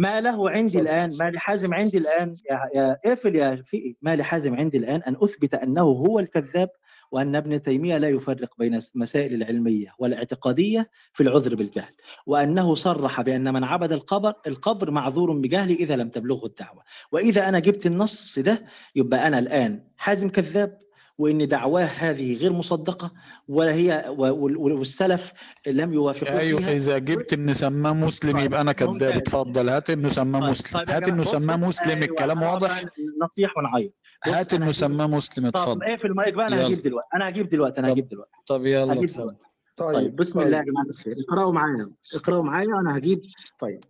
ما 0.00 0.20
له 0.20 0.50
عندي 0.50 0.80
الآن 0.80 1.16
ما 1.18 1.30
لحازم 1.30 1.74
عندي 1.74 1.98
الآن 1.98 2.34
يا 2.50 2.60
يا 2.74 2.98
اقفل 3.04 3.36
يا 3.36 3.62
في 3.66 3.96
ما 4.02 4.16
لحازم 4.16 4.54
عندي 4.56 4.78
الآن 4.78 5.02
أن 5.02 5.16
أثبت 5.22 5.54
أنه 5.54 5.82
هو 5.82 6.18
الكذاب 6.18 6.68
وأن 7.10 7.36
ابن 7.36 7.62
تيمية 7.62 7.98
لا 7.98 8.08
يفرق 8.08 8.50
بين 8.58 8.78
المسائل 8.94 9.34
العلمية 9.34 9.94
والاعتقادية 9.98 10.90
في 11.12 11.22
العذر 11.22 11.54
بالجهل 11.54 11.92
وأنه 12.26 12.74
صرح 12.74 13.20
بأن 13.20 13.52
من 13.54 13.64
عبد 13.64 13.92
القبر 13.92 14.34
القبر 14.46 14.90
معذور 14.90 15.32
بجهله 15.38 15.74
إذا 15.74 15.96
لم 15.96 16.08
تبلغه 16.08 16.46
الدعوة 16.46 16.82
وإذا 17.12 17.48
أنا 17.48 17.58
جبت 17.58 17.86
النص 17.86 18.38
ده 18.38 18.64
يبقى 18.96 19.26
أنا 19.26 19.38
الآن 19.38 19.84
حازم 19.96 20.28
كذاب. 20.28 20.78
وإن 21.20 21.48
دعواه 21.48 21.84
هذه 21.84 22.36
غير 22.36 22.52
مصدقة 22.52 23.10
وهي 23.48 24.04
وال- 24.08 24.56
والسلف 24.56 25.32
لم 25.66 25.92
يوافقوا 25.92 26.38
أيوه 26.38 26.60
فيها. 26.60 26.72
إذا 26.72 26.98
جبت 26.98 27.32
إن 27.32 27.52
سماه 27.54 27.92
مسلم 27.92 28.32
طيب، 28.32 28.44
يبقى 28.44 28.60
أنا 28.60 28.72
كذاب. 28.72 29.02
اتفضل. 29.02 29.68
هات 29.68 29.90
إنه 29.90 30.08
سماه 30.08 30.40
طيب، 30.40 30.50
مسلم. 30.50 30.78
طيب 30.80 30.88
يا 30.88 30.96
هات 30.96 31.08
إنه 31.08 31.24
سماه 31.24 31.56
مسلم. 31.56 31.88
أيوة، 31.90 32.04
الكلام 32.04 32.42
واضح؟ 32.42 32.84
نصيح 33.22 33.56
ونعيط. 33.58 33.92
هات 34.24 34.54
إنه 34.54 34.72
سماه 34.72 35.06
مسلم. 35.06 35.50
طب 35.50 35.60
اتفضل. 35.60 35.82
إيه 35.82 35.96
في 35.96 36.04
المايك 36.06 36.34
بقى 36.34 36.46
أنا. 36.46 36.66
هجيب 36.66 36.82
دلوقتي. 36.82 37.08
أنا 37.14 37.28
هجيب 37.28 37.48
دلوقتي 37.48 37.80
أنا 37.80 37.88
طب- 37.88 37.92
هجيب 37.92 38.08
دلوقتي. 38.08 38.32
طب 38.46 38.66
يلا. 38.66 39.04
اتفضل 39.04 39.36
طيب 39.76 40.16
بسم 40.16 40.40
الله 40.40 40.56
يا 40.58 40.62
جماعة 40.62 40.84
الخير. 40.90 41.16
اقرأوا 41.28 41.52
معايا 41.52 41.90
اقرأوا 42.14 42.42
معايا 42.42 42.68
وأنا 42.68 42.96
هجيب. 42.98 43.22
طيب 43.60 43.84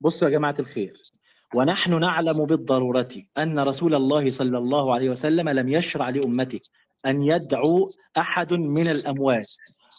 بصوا 0.00 0.28
يا 0.28 0.32
جماعة 0.32 0.54
الخير. 0.58 1.02
ونحن 1.54 2.00
نعلم 2.00 2.44
بالضرورة 2.44 3.08
أن 3.38 3.60
رسول 3.60 3.94
الله 3.94 4.30
صلى 4.30 4.58
الله 4.58 4.94
عليه 4.94 5.10
وسلم 5.10 5.48
لم 5.48 5.68
يشرع 5.68 6.08
لأمته 6.08 6.60
أن 7.06 7.22
يدعو 7.22 7.90
أحد 8.18 8.52
من 8.52 8.88
الأموات. 8.88 9.52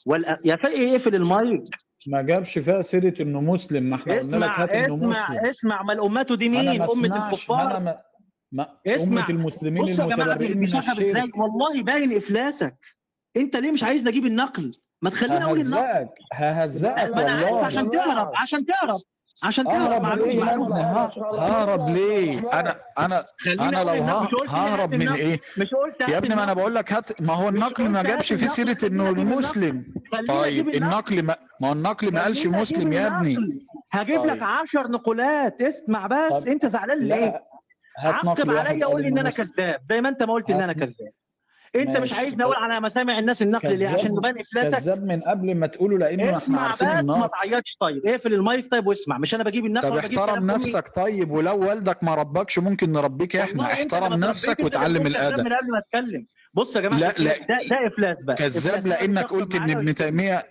والأ... 0.05 0.39
يا 0.45 0.55
فقيه 0.55 0.91
اقفل 0.91 1.15
المايك؟ 1.15 1.63
ما 2.07 2.21
جابش 2.21 2.57
فيها 2.59 2.81
سيرة 2.81 3.21
إنه 3.21 3.41
مسلم. 3.41 3.83
ما 3.83 3.95
إحنا 3.95 4.13
قلنا 4.13 4.21
لك 4.21 4.25
اسمع 4.25 4.63
هات 4.63 4.71
إنه 4.71 4.95
اسمع 4.95 5.31
مسلم. 5.31 5.49
اسمع 5.49 5.83
ما 5.83 5.93
الامته 5.93 6.35
دي 6.35 6.49
مين؟ 6.49 6.81
أمة 6.81 7.27
الكفار؟ 7.27 7.79
ما 7.79 8.01
ما 8.51 8.77
اسمع. 8.87 9.21
أمة 9.21 9.29
المسلمين 9.29 9.83
بصوا 9.83 10.11
يا 10.11 10.15
جماعة 10.15 10.35
بيشرب 10.35 10.99
إزاي؟ 10.99 11.31
والله 11.35 11.83
باين 11.83 12.17
إفلاسك. 12.17 12.75
أنت 13.37 13.55
ليه 13.55 13.71
مش 13.71 13.83
عايزني 13.83 14.09
أجيب 14.09 14.25
النقل؟ 14.25 14.71
ما 15.01 15.09
تخليني 15.09 15.43
أقول 15.43 15.61
النقل. 15.61 16.07
ههزقك 16.33 16.33
ههزقك 16.33 17.15
والله. 17.15 17.65
عشان 17.65 17.89
تهرب 17.89 18.31
عشان 18.35 18.65
تهرب 18.65 18.99
عشان 19.43 19.65
تهرب 19.65 19.91
اهرب 19.91 20.01
معلومه 20.01 20.25
ليه 20.31 20.39
يا 20.39 20.45
معلومه 20.45 20.75
ابني 20.79 20.83
ه- 20.83 21.39
ههرب 21.39 21.89
ليه؟ 21.89 22.49
أنا 22.53 22.75
أنا 22.99 23.25
أنا 23.59 23.83
لو 23.83 24.03
ههرب 24.47 24.95
من 24.95 25.09
إيه؟ 25.09 25.41
مش 25.57 25.73
قلت 25.75 26.09
يا 26.09 26.17
ابني 26.17 26.35
ما 26.35 26.43
أنا. 26.43 26.53
بقول 26.53 26.75
لك 26.75 26.93
هات 26.93 27.21
ما 27.21 27.33
هو 27.33 27.49
النقل 27.49 27.89
ما 27.89 28.03
جابش 28.03 28.33
سيرة 28.33 28.73
خليني 28.73 28.87
انه. 28.87 29.09
المسلم. 29.09 29.85
طيب 30.27 30.69
النقل. 30.69 31.23
ما 31.23 31.35
ما 31.61 31.67
هو 31.67 31.71
النقل 31.73 32.13
ما 32.13 32.21
قالش 32.23 32.45
مسلم 32.47 32.93
يا 32.93 33.07
ابني. 33.07 33.37
هجيب 33.91 34.25
لك 34.25 34.33
طيب. 34.33 34.43
10 34.43 34.87
نقولات 34.87 35.61
اسمع 35.61 36.07
بس 36.07 36.47
أنت 36.47 36.65
زعلان 36.65 36.99
ليه؟ 36.99 37.43
عقب 37.99 38.49
عليا 38.51 38.85
قول 38.85 39.01
لي 39.01 39.07
إن 39.07 39.17
أنا. 39.17 39.29
كذاب 39.29 39.79
زي 39.89 40.01
ما 40.01 40.09
أنت 40.09 40.23
ما 40.23 40.33
قلت 40.33 40.49
إن 40.49 40.61
أنا 40.61 40.73
كذاب. 40.73 40.93
انت 41.75 41.97
مش. 41.97 42.13
عايزني 42.13 42.43
أقول 42.43 42.55
على 42.55 42.79
مسامع 42.81 43.19
الناس 43.19 43.41
النقل 43.41 43.77
ليه 43.77 43.87
عشان 43.87 44.11
نبان 44.11 44.39
افلاسك 44.39 44.77
كذاب 44.77 45.03
من 45.03 45.21
قبل 45.21 45.55
ما 45.55 45.67
تقوله 45.67 45.97
لأنه 45.97 46.23
إحنا 46.23 46.37
اسمع 46.37 46.61
عارفين 46.67 46.99
بس 46.99 47.05
ما 47.05 47.27
تعيطش 47.27 47.75
طيب 47.79 48.07
اقفل 48.07 48.33
المايك 48.33 48.71
طيب 48.71 48.87
واسمع 48.87 49.17
مش 49.17 49.35
أنا 49.35 49.43
بجيب 49.43 49.65
النقل 49.65 49.89
طب 49.89 49.97
احترم؟ 49.97 50.51
نفسك 50.51 50.91
طيب 50.95 51.31
ولو 51.31 51.59
والدك 51.69 52.03
ما 52.03 52.15
ربكش 52.15 52.59
ممكن 52.59 52.91
نربيك 52.91 53.35
إحنا 53.35 53.63
احترم 53.63 54.13
نفسك 54.13 54.59
وتعلم 54.59 55.07
الأدب 55.07 55.39
من 55.39 55.53
قبل 55.53 55.71
ما 55.71 55.79
اتكلم 55.79 56.25
بص 56.53 56.75
يا 56.75 56.81
جماعة 56.81 56.99
لا،. 56.99 57.13
لا. 57.17 57.37
ده 57.37 57.57
ده 57.69 57.87
إفلاس 57.87 58.23
بقى 58.23 58.35
كذاب. 58.35 58.87
لأنك 58.87 59.25
قلت 59.25 59.55
إن 59.55 59.69
ابن 59.69 59.95
تيميه 59.95 60.43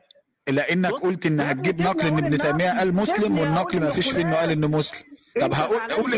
لأنك 0.48 0.92
قلت 0.92 1.26
إن 1.26 1.40
هتجيب 1.40 1.82
نقل 1.82 2.06
إن 2.06 2.18
ابن 2.18 2.38
تيمية. 2.38 2.78
قال 2.78 2.94
مسلم 2.94 3.38
والنقل 3.38 3.80
ما 3.80 3.90
فيش 3.90 4.10
فيه 4.12 4.22
إنه 4.22 4.34
قال 4.36 4.50
إنه 4.50 4.68
مسلم 4.68 5.02
طب 5.40 5.54
هقول 5.54 5.80
قول؟ 5.80 6.12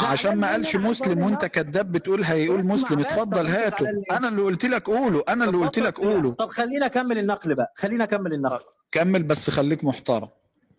عشان 0.00 0.36
ما 0.36 0.50
قالش 0.50 0.76
مسلم 0.76 1.24
وأنت. 1.24 1.44
كذاب 1.44 1.92
بتقول 1.92 2.24
هيقول 2.24 2.66
مسلم. 2.66 2.98
اتفضل 2.98 3.46
هاته؟ 3.46 3.86
أنا 4.12 4.28
اللي 4.28 4.42
قلت 4.42 4.64
لك 4.64 4.86
قوله 4.86 5.22
أنا 5.28 5.44
اللي 5.44 5.56
قلت 5.56 5.78
لك. 5.78 5.98
قوله. 5.98 6.34
طب 6.34 6.48
خلينا 6.48 6.86
اكمل 6.86 7.18
النقل 7.18 7.54
بقى. 7.54 7.72
خلينا 7.76 8.04
اكمل 8.04 8.32
النقل. 8.32 8.64
كمل 8.92 9.22
بس 9.22 9.50
خليك 9.50 9.84
محترم. 9.84 10.28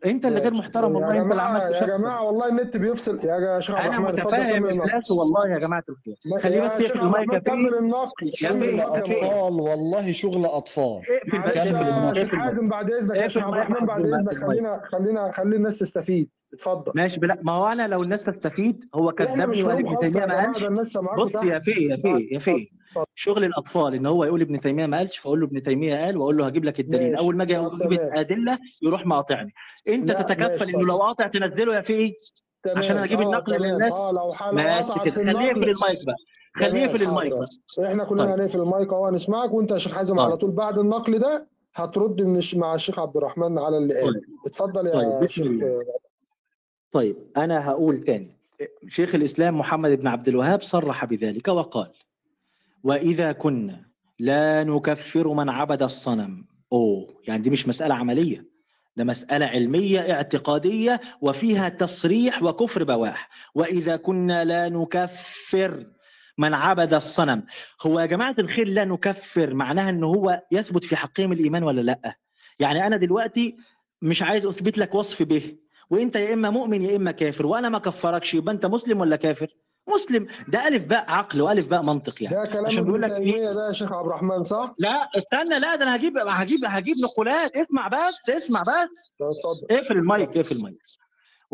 أنت 0.05 0.25
اللي 0.25 0.39
غير 0.39 0.53
محترم 0.53 0.95
والله 0.95 1.15
يا 1.15 1.21
أنت 1.21 1.31
اللي 1.31 1.33
جماعة 1.33 1.47
عمال 1.47 1.73
يا 1.73 1.97
جماعة 1.97 2.23
والله 2.23 2.47
النت 2.47 2.77
بيفصل. 2.77 3.19
يا 3.23 3.59
شيخ 3.59 3.75
أنا 3.75 3.99
متفاهم 3.99 4.81
افلاسه 4.81 5.15
والله 5.15 5.49
يا 5.49 5.57
جماعة 5.57 5.83
الخير. 5.89 6.15
خليه 6.39 6.61
بس 6.61 6.79
يقفل 6.79 6.99
المايك 6.99 7.33
يا 7.33 7.39
كمل 7.39 7.75
النقل. 7.75 8.31
شغل 8.33 8.79
اطفال 8.79 9.53
والله 9.53 10.11
شغل 10.11 10.45
أطفال. 10.45 11.01
اقفل 11.35 12.23
بس 12.23 12.33
حازم 12.33 12.69
بعد 12.69 12.91
إذنك 12.91 13.17
يا 13.17 13.27
شيخ 13.27 13.43
عبد 13.43 13.53
الرحمن 13.53 13.87
بعد 13.87 14.05
إذنك. 14.05 14.37
خلينا 14.37 14.81
خلينا 14.91 15.31
خلي 15.31 15.55
الناس 15.55 15.79
تستفيد. 15.79 16.29
اتفضل 16.55 16.91
ماشي 16.95 17.19
بلا 17.19 17.37
ما 17.43 17.51
هو 17.51 17.67
أنا 17.67 17.87
لو 17.87 18.03
الناس 18.03 18.23
تستفيد 18.23 18.85
هو 18.95 19.11
كذبني 19.11 19.63
وقال 19.63 19.77
ابن 19.87 19.99
تيمية 19.99 20.25
ما 20.25 20.35
قالش 20.45 20.63
بص 21.17 21.35
يا 21.35 21.59
فيه 21.59 21.91
يا 21.91 21.95
فيه 21.97 22.33
يا 22.33 22.39
فيه 22.39 22.67
اتفضل. 22.87 23.05
شغل 23.15 23.43
الأطفال 23.43 23.93
إن 23.95 24.05
هو 24.05 24.23
يقول 24.23 24.41
ابن 24.41 24.59
تيمية 24.61 24.85
ما 24.85 24.97
قالش 24.97 25.17
فأقول 25.17 25.39
له 25.39 25.45
ابن 25.45 25.63
تيمية 25.63 26.05
قال 26.05 26.17
وأقول 26.17 26.37
له 26.37 26.45
هجيب 26.47 26.65
لك 26.65 26.79
الدليل 26.79 27.11
ماشي. 27.11 27.23
أول 27.23 27.35
ما 27.37 27.43
أجي 27.43 27.57
أجيب. 27.57 27.91
الادله 27.91 28.57
يروح 28.83 29.05
مقاطعني 29.05 29.53
أنت 29.87 30.11
تتكفل 30.11 30.69
إنه. 30.69 30.87
لو 30.87 30.97
قاطع 30.97 31.27
تنزله 31.27 31.75
يا 31.75 31.81
فيه 31.81 32.13
تمام 32.63 32.77
عشان 32.77 32.97
أجيب 32.97 33.21
آه 33.21 33.23
النقل 33.25 33.53
للناس 33.61 33.93
لو 33.99 34.33
حال 34.33 34.55
ماشي 34.55 34.99
كده 34.99 35.13
في 35.13 35.23
خليه 35.33 35.41
يقفل 35.45 35.69
المايك 35.69 35.99
بقى 36.05 36.15
خليه 36.55 36.79
يقفل 36.79 37.01
المايك. 37.01 37.33
بقى 37.33 37.47
إحنا 37.91 38.03
كلنا 38.03 38.23
طيب. 38.25 38.33
هنقفل 38.39 38.61
المايك 38.61 38.93
أهو 38.93 39.05
هنسمعك 39.05 39.53
وأنت 39.53 39.71
يا 39.71 39.77
شيخ 39.77 39.93
حازم 39.95 40.15
طيب. 40.15 40.25
على 40.25 40.37
طول 40.37 40.51
بعد 40.51 40.79
النقل 40.79 41.19
ده 41.19 41.47
هترد 41.75 42.21
من 42.21 42.37
الش- 42.37 42.55
مع 42.55 42.75
الشيخ 42.75 42.99
عبد 42.99 43.17
الرحمن 43.17 43.59
على 43.59 43.77
اللي 43.77 44.01
قال 44.01 44.13
طيب. 44.13 44.23
اتفضل 44.45 44.91
طيب، 44.91 45.01
يا 45.11 45.19
بسم 45.19 45.27
شيخ. 45.43 45.45
طيب 46.95 47.15
أنا 47.37 47.69
هقول 47.69 48.03
تاني. 48.03 48.37
شيخ 48.87 49.15
الإسلام 49.15 49.59
محمد 49.59 49.91
بن 49.91 50.07
عبد 50.07 50.27
الوهاب 50.27 50.61
صرح 50.61 51.05
بذلك 51.05 51.47
وقال 51.47 51.91
وإذا 52.83 53.31
كنا 53.31 53.85
لا 54.19 54.63
نكفر 54.63 55.33
من 55.33 55.49
عبد 55.49 55.83
الصنم. 55.83 56.45
أوه 56.73 57.21
يعني 57.27 57.43
دي 57.43 57.49
مش 57.49 57.67
مسألة 57.67 57.95
عملية 57.95 58.45
ده 58.97 59.03
مسألة 59.03 59.45
علمية 59.45 60.13
اعتقادية 60.13 61.01
وفيها 61.21 61.69
تصريح 61.69 62.43
وكفر 62.43 62.83
بواح. 62.83 63.29
وإذا 63.55 63.95
كنا 63.95 64.45
لا 64.45 64.69
نكفر 64.69 65.85
من 66.37 66.53
عبد 66.53 66.93
الصنم. 66.93 67.43
هو 67.81 67.99
يا 67.99 68.05
جماعة 68.05 68.35
الخير 68.39 68.67
لا 68.67 68.85
نكفر 68.85 69.53
معناها 69.53 69.89
إن 69.89 70.03
هو 70.03 70.43
يثبت 70.51 70.83
في 70.83 70.95
حقهم 70.95 71.31
الإيمان 71.31 71.63
ولا 71.63 71.81
لأ؟ 71.81 72.17
يعني 72.59 72.87
أنا 72.87 72.97
دلوقتي 72.97 73.57
مش 74.01 74.21
عايز 74.23 74.45
أثبت 74.45 74.77
لك 74.77 74.95
وصف 74.95 75.23
به. 75.23 75.64
وانت 75.89 76.15
يا 76.15 76.33
اما 76.33 76.49
مؤمن 76.49 76.81
يا 76.81 76.95
اما 76.95 77.11
كافر 77.11 77.45
وأنا 77.45 77.69
ما 77.69 77.79
كفركش 77.79 78.33
يبقى 78.33 78.53
انت 78.53 78.65
مسلم 78.65 78.99
ولا 78.99 79.15
كافر؟ 79.15 79.47
مسلم. 79.95 80.27
ده 80.47 80.67
ألف 80.67 80.83
باء 80.85 81.05
عقل 81.11 81.41
وألف 81.41 81.67
باء 81.67 81.81
منطق 81.83 82.23
يعني. 82.23 82.35
ده 82.35 82.43
كلام 82.51 82.65
عشان 82.65 82.83
بيقول 82.83 83.01
لك 83.01 83.11
إيه؟ 83.11 83.51
ده 83.53 83.67
يا 83.67 83.71
شيخ 83.73 83.91
عبد 83.91 84.05
الرحمن 84.07 84.43
صح؟ 84.43 84.73
لا 84.79 85.09
استنى 85.17 85.59
لا 85.59 85.75
ده 85.75 85.83
أنا 85.83 85.95
هجيب 85.95 86.17
هجيب 86.17 86.59
هجيب 86.65 86.95
نقولات. 87.03 87.55
اسمع 87.57 87.87
بس 87.87 88.29
اسمع 88.29 88.61
بس. 88.61 89.11
اقفل 89.71 89.97
المايك 89.97 90.37
اقفل 90.37 90.55
المايك. 90.55 90.77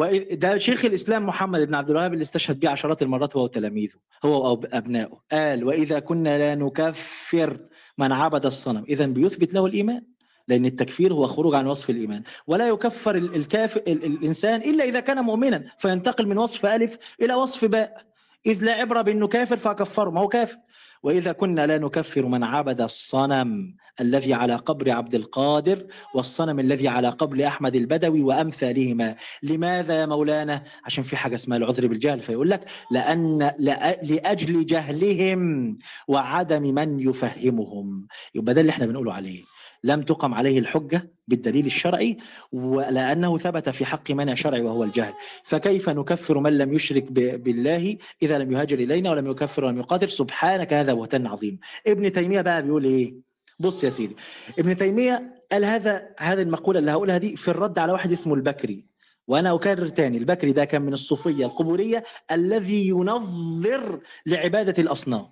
وإذ- 0.02 0.36
ده 0.36 0.58
شيخ 0.58 0.86
الإسلام 0.86 1.26
محمد 1.26 1.62
بن 1.62 1.76
عبد 1.76 1.90
الوهاب 1.90 2.14
اللي 2.14 2.22
استشهد 2.22 2.60
به 2.60 2.70
عشرات 2.70 3.02
المرات 3.02 3.36
هو 3.38 3.44
وتلاميذه 3.44 3.96
هو 4.26 4.52
وابنائه 4.52 5.22
قال 5.32 5.64
وإذا 5.64 6.00
كنا 6.00 6.38
لا 6.38 6.56
نكفر 6.56 7.60
من 7.98 8.12
عبد 8.12 8.46
الصنم. 8.46 8.84
اذا 8.90 9.06
بيثبت 9.06 9.54
له 9.54 9.66
الإيمان. 9.66 10.06
لأن 10.48 10.66
التكفير 10.66 11.14
هو 11.14 11.28
خروج 11.28 11.56
عن 11.56 11.68
وصف 11.68 11.90
الإيمان. 11.90 12.24
ولا 12.48 12.68
يكفر 12.68 13.16
ال- 13.16 13.36
الكاف 13.36 13.78
ال- 13.78 14.06
الإنسان 14.06 14.62
إلا 14.62 14.84
إذا 14.84 15.00
كان 15.00 15.24
مؤمنا 15.24 15.64
فينتقل 15.78 16.28
من 16.28 16.38
وصف 16.38 16.66
ألف 16.66 16.98
إلى 17.22 17.34
وصف 17.34 17.66
باء. 17.66 18.04
إذ 18.46 18.64
لا 18.64 18.74
عبرة 18.74 19.02
بأنه 19.02 19.28
كافر 19.28 19.58
فكفره 19.58 20.10
ما 20.10 20.22
هو 20.22 20.28
كافر. 20.28 20.58
وإذا 21.04 21.32
كنا 21.32 21.68
لا 21.68 21.78
نكفر 21.78 22.26
من 22.26 22.44
عبد 22.44 22.82
الصنم 22.82 23.76
الذي 24.02 24.34
على 24.34 24.56
قبر 24.56 24.92
عبد 24.92 25.16
القادر 25.16 25.86
والصنم 26.16 26.60
الذي 26.60 26.88
على 26.88 27.10
قبر 27.10 27.48
أحمد 27.48 27.76
البدوي 27.76 28.22
وأمثالهما. 28.22 29.16
لماذا 29.44 30.00
يا 30.00 30.06
مولانا؟ 30.06 30.64
عشان 30.86 31.04
في 31.04 31.16
حاجة 31.18 31.36
اسمها 31.36 31.58
العذر 31.58 31.88
بالجهل 31.88 32.22
فيقول 32.22 32.50
لك 32.50 32.66
لأن 32.92 33.50
لأ- 33.50 34.04
لأجل 34.12 34.66
جهلهم 34.66 35.78
وعدم 36.08 36.62
من 36.62 37.00
يفهمهم. 37.00 38.08
يبقى 38.36 38.54
ده 38.54 38.62
اللي 38.62 38.70
إحنا 38.70 38.86
بنقوله 38.86 39.14
عليه. 39.14 39.44
لم 39.84 40.02
تقم 40.02 40.34
عليه 40.34 40.60
الحجة 40.60 41.12
بالدليل 41.28 41.66
الشرعي 41.66 42.18
ولأنه 42.52 43.38
ثبت 43.38 43.70
في 43.70 43.86
حق 43.86 44.12
منع 44.12 44.34
شرعي 44.36 44.62
وهو 44.62 44.84
الجهل. 44.84 45.14
فكيف 45.44 45.90
نكفر 45.90 46.40
من 46.40 46.58
لم 46.58 46.74
يشرك 46.74 47.12
بالله 47.12 47.98
إذا 48.24 48.38
لم 48.38 48.52
يهاجر 48.52 48.80
إلينا 48.80 49.12
ولم 49.12 49.28
يكفر 49.32 49.66
ولم 49.66 49.78
يقاتل؟ 49.80 50.10
سبحانك 50.10 50.74
هذا 50.74 50.94
بهتان 50.94 51.28
عظيم. 51.28 51.60
ابن 51.88 52.12
تيمية 52.12 52.42
بقى 52.42 52.62
بيقول 52.64 52.84
إيه؟ 52.84 53.14
بص 53.60 53.84
يا 53.84 53.90
سيدي 53.90 54.16
ابن 54.60 54.76
تيمية 54.78 55.36
قال 55.52 55.66
هذا 55.66 56.08
هذه 56.20 56.42
المقولة 56.42 56.80
اللي 56.80 56.92
هقولها 56.92 57.18
دي 57.18 57.36
في 57.36 57.48
الرد 57.48 57.80
على 57.80 57.92
واحد 57.92 58.12
اسمه 58.12 58.34
البكري 58.34 58.86
وأنا 59.28 59.54
أكرر 59.56 59.88
تاني 59.88 60.18
البكري 60.18 60.52
ده 60.52 60.66
كان 60.66 60.82
من 60.82 60.94
الصوفية 60.94 61.46
القبورية 61.46 62.04
الذي 62.32 62.88
ينظر 62.88 64.00
لعبادة 64.26 64.84
الأصنام. 64.84 65.26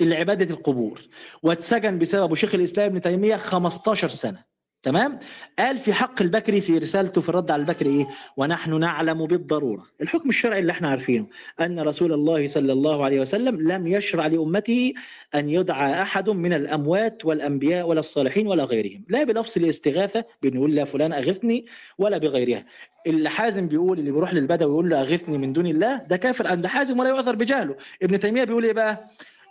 لعباده 0.00 0.54
القبور. 0.54 1.00
واتسجن 1.42 1.98
بسببه 1.98 2.34
شيخ 2.34 2.54
الإسلام 2.54 2.86
ابن 2.90 3.00
تيمية 3.00 3.36
15 3.36 4.08
سنة. 4.08 4.54
تمام؟ 4.82 5.18
قال 5.58 5.78
في 5.78 5.92
حق 5.92 6.22
البكري 6.22 6.60
في 6.60 6.78
رسالته 6.78 7.20
في 7.20 7.28
الرد 7.28 7.50
على 7.50 7.60
البكري 7.62 7.90
إيه؟ 7.90 8.06
ونحن 8.36 8.80
نعلم 8.80 9.26
بالضرورة. 9.26 9.86
الحكم 10.00 10.28
الشرعي 10.28 10.58
اللي 10.60 10.72
إحنا 10.72 10.88
عارفينه. 10.88 11.26
أن 11.60 11.80
رسول 11.80 12.12
الله 12.12 12.46
صلى 12.46 12.72
الله 12.72 13.04
عليه 13.04 13.20
وسلم 13.20 13.72
لم 13.72 13.86
يشرع 13.86 14.26
لأمته 14.26 14.92
أن 15.34 15.48
يدعى 15.50 16.02
أحد 16.02 16.30
من 16.30 16.52
الأموات 16.52 17.24
والأنبياء 17.24 17.86
ولا 17.86 18.00
الصالحين 18.00 18.46
ولا 18.46 18.64
غيرهم. 18.64 19.04
لا 19.08 19.24
بلفظ 19.24 19.52
الاستغاثة 19.56 20.24
بان 20.42 20.54
يقول 20.54 20.74
لا 20.74 20.84
فلان 20.84 21.12
أغثني 21.12 21.66
ولا 21.98 22.18
بغيرها. 22.18 22.64
اللي 23.06 23.28
حازم 23.30 23.68
بيقول 23.68 23.98
اللي 23.98 24.10
بيروح 24.10 24.34
للبدوي 24.34 24.70
ويقول 24.70 24.88
له 24.90 25.00
أغثني 25.00 25.38
من 25.38 25.52
دون 25.52 25.66
الله 25.66 25.96
ده 25.96 26.16
كافر 26.16 26.46
عند 26.46 26.66
حازم 26.66 26.98
ولا 26.98 27.08
يعذر 27.08 27.34
بجهله. 27.36 27.76
ابن 28.02 28.20
تيمية 28.20 28.44
بيقول 28.44 28.64
إيه 28.64 28.72
بقى؟ 28.72 29.04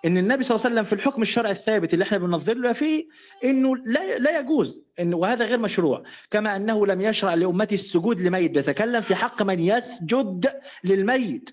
إن 0.05 0.17
النبي 0.17 0.43
صلى 0.43 0.55
الله 0.55 0.65
عليه 0.65 0.75
وسلم 0.75 0.85
في 0.85 0.93
الحكم 0.93 1.21
الشرعي 1.21 1.51
الثابت 1.51 1.93
اللي 1.93 2.03
إحنا 2.03 2.17
بننظر 2.17 2.53
له 2.53 2.73
فيه 2.73 3.05
إنه 3.43 3.75
لا 3.75 4.17
لا 4.17 4.39
يجوز 4.39 4.85
انه 4.99 5.17
وهذا 5.17 5.45
غير 5.45 5.59
مشروع. 5.59 6.03
كما 6.31 6.55
أنه 6.55 6.85
لم 6.87 7.01
يشرع 7.01 7.33
لأمتي 7.33 7.75
السجود 7.75 8.21
لميت 8.21 8.51
بيتكلم 8.51 9.01
في 9.01 9.15
حق 9.15 9.41
من 9.43 9.59
يسجد 9.59 10.49
للميت. 10.83 11.49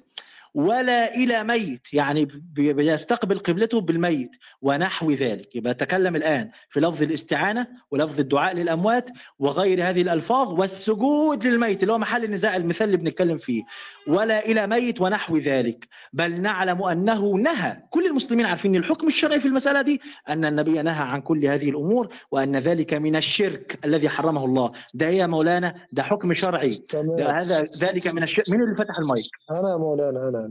ولا 0.54 1.14
إلى 1.14 1.44
ميت 1.44 1.94
يعني 1.94 2.24
بي- 2.24 2.72
بيستقبل 2.72 3.38
قبلته 3.38 3.80
بالميت 3.80 4.30
ونحو 4.62 5.10
ذلك. 5.10 5.56
يبقى 5.56 5.74
تكلم 5.74 6.16
الآن 6.16 6.50
في 6.68 6.80
لفظ 6.80 7.02
الاستعانة 7.02 7.66
ولفظ 7.90 8.20
الدعاء 8.20 8.54
للأموات 8.54 9.10
وغير 9.38 9.88
هذه 9.88 10.02
الألفاظ 10.02 10.60
والسجود 10.60 11.46
للميت 11.46 11.82
اللي 11.82 11.92
هو 11.92 11.98
محل 11.98 12.24
النزاع 12.24 12.56
المثال 12.56 12.86
اللي 12.86 12.96
بنتكلم 12.96 13.38
فيه. 13.38 13.62
ولا 14.08 14.44
إلى 14.46 14.66
ميت 14.66 15.00
ونحو 15.00 15.36
ذلك. 15.36 15.88
بل 16.12 16.40
نعلم 16.40 16.82
أنه 16.82 17.32
نهى 17.36 17.76
كل 17.90 18.06
المسلمين 18.06 18.46
عارفين 18.46 18.76
الحكم 18.76 19.06
الشرعي 19.06 19.40
في 19.40 19.48
المسألة 19.48 19.82
دي 19.82 20.00
أن 20.28 20.44
النبي 20.44 20.82
نهى 20.82 21.02
عن 21.04 21.20
كل 21.20 21.46
هذه 21.46 21.70
الأمور 21.70 22.08
وأن 22.30 22.56
ذلك 22.56 22.94
من 22.94 23.16
الشرك 23.16 23.78
الذي 23.84 24.08
حرمه 24.08 24.44
الله. 24.44 24.70
ده 24.94 25.06
إيه 25.06 25.18
يا 25.18 25.26
مولانا؟ 25.26 25.74
ده 25.92 26.02
حكم 26.02 26.32
شرعي. 26.32 26.82
ده 26.92 27.40
هذا 27.40 27.62
ذلك 27.78 28.06
من 28.06 28.22
الشرك 28.22 28.50
مين 28.50 28.62
اللي 28.62 28.74
فتح 28.74 28.98
المايك. 28.98 29.30
أنا 29.50 29.70
يا 29.70 29.76
مولانا 29.76 30.28
أنا 30.28 30.40
أنا 30.40 30.49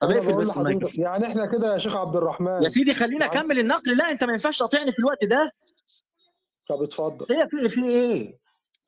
طب 0.00 0.10
اقفل 0.10 0.34
بس 0.34 0.56
المايك. 0.56 0.98
يعني 0.98 1.26
إحنا 1.26 1.46
كده 1.46 1.72
يا 1.72 1.78
شيخ 1.78 1.96
عبد 1.96 2.16
الرحمن 2.16 2.62
يا 2.62 2.68
سيدي 2.68 2.94
خلينا 2.94 3.24
أكمل 3.24 3.58
النقل. 3.58 3.96
لا 3.96 4.10
أنت 4.10 4.24
ما 4.24 4.32
ينفعش 4.32 4.58
تقاطعني 4.58 4.92
في 4.92 4.98
الوقت 4.98 5.24
ده. 5.24 5.52
طب 6.68 6.82
اتفضل. 6.82 7.26
هي 7.30 7.48
في 7.48 7.68
في 7.68 7.84
إيه؟ 7.84 8.40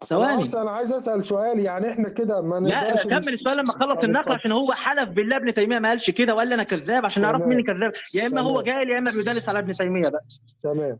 ثواني. 0.05 0.47
أنا 0.57 0.71
عايز 0.71 0.93
أسأل 0.93 1.25
سؤال 1.25 1.59
يعني 1.61 1.91
إحنا 1.91 2.09
كده 2.09 2.41
ما 2.41 2.69
لا 2.69 3.05
كمل 3.05 3.29
السؤال 3.29 3.57
لما 3.57 3.71
أخلص 3.71 4.05
النقل. 4.05 4.33
عشان 4.33 4.53
هو 4.53 4.73
حلف 4.73 5.11
بالله 5.11 5.37
ابن 5.37 5.55
تيمية 5.55 5.79
ما 5.79 5.89
قالش 5.89 6.11
كده 6.11 6.35
وقال 6.35 6.49
لي 6.49 6.55
أنا 6.55 6.63
كذاب 6.63 7.05
عشان 7.05 7.23
نعرف. 7.23 7.47
مين 7.47 7.65
كذاب. 7.65 7.93
يا 8.15 8.27
إما 8.27 8.41
هو. 8.41 8.63
جاهل 8.63 8.91
يا 8.91 8.99
إما 8.99 9.11
بيدلس 9.11 9.49
على 9.49 9.59
ابن 9.59 9.73
تيمية 9.73 10.09
بقى. 10.09 10.25
تمام. 10.63 10.99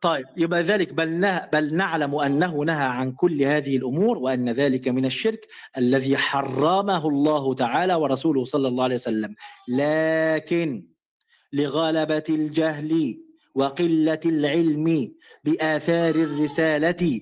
طيب 0.00 0.26
يبقى 0.36 0.62
ذلك 0.62 0.92
بل 0.94 1.20
نه 1.20 1.48
بل 1.52 1.74
نعلم 1.74 2.14
أنه 2.14 2.56
نهى 2.64 2.84
عن 2.84 3.12
كل 3.12 3.42
هذه 3.42 3.76
الأمور 3.76 4.18
وأن 4.18 4.48
ذلك 4.48 4.88
من 4.88 5.04
الشرك 5.04 5.46
الذي 5.78 6.16
حرمه 6.16 7.08
الله 7.08 7.54
تعالى 7.54 7.94
ورسوله 7.94 8.44
صلى 8.44 8.68
الله 8.68 8.84
عليه 8.84 8.94
وسلم. 8.94 9.34
لكن 9.68 10.86
لغلبة 11.52 12.24
الجهل 12.28 13.18
وقلة 13.56 14.20
العلم 14.26 15.12
بآثار 15.44 16.14
الرسالة 16.14 17.20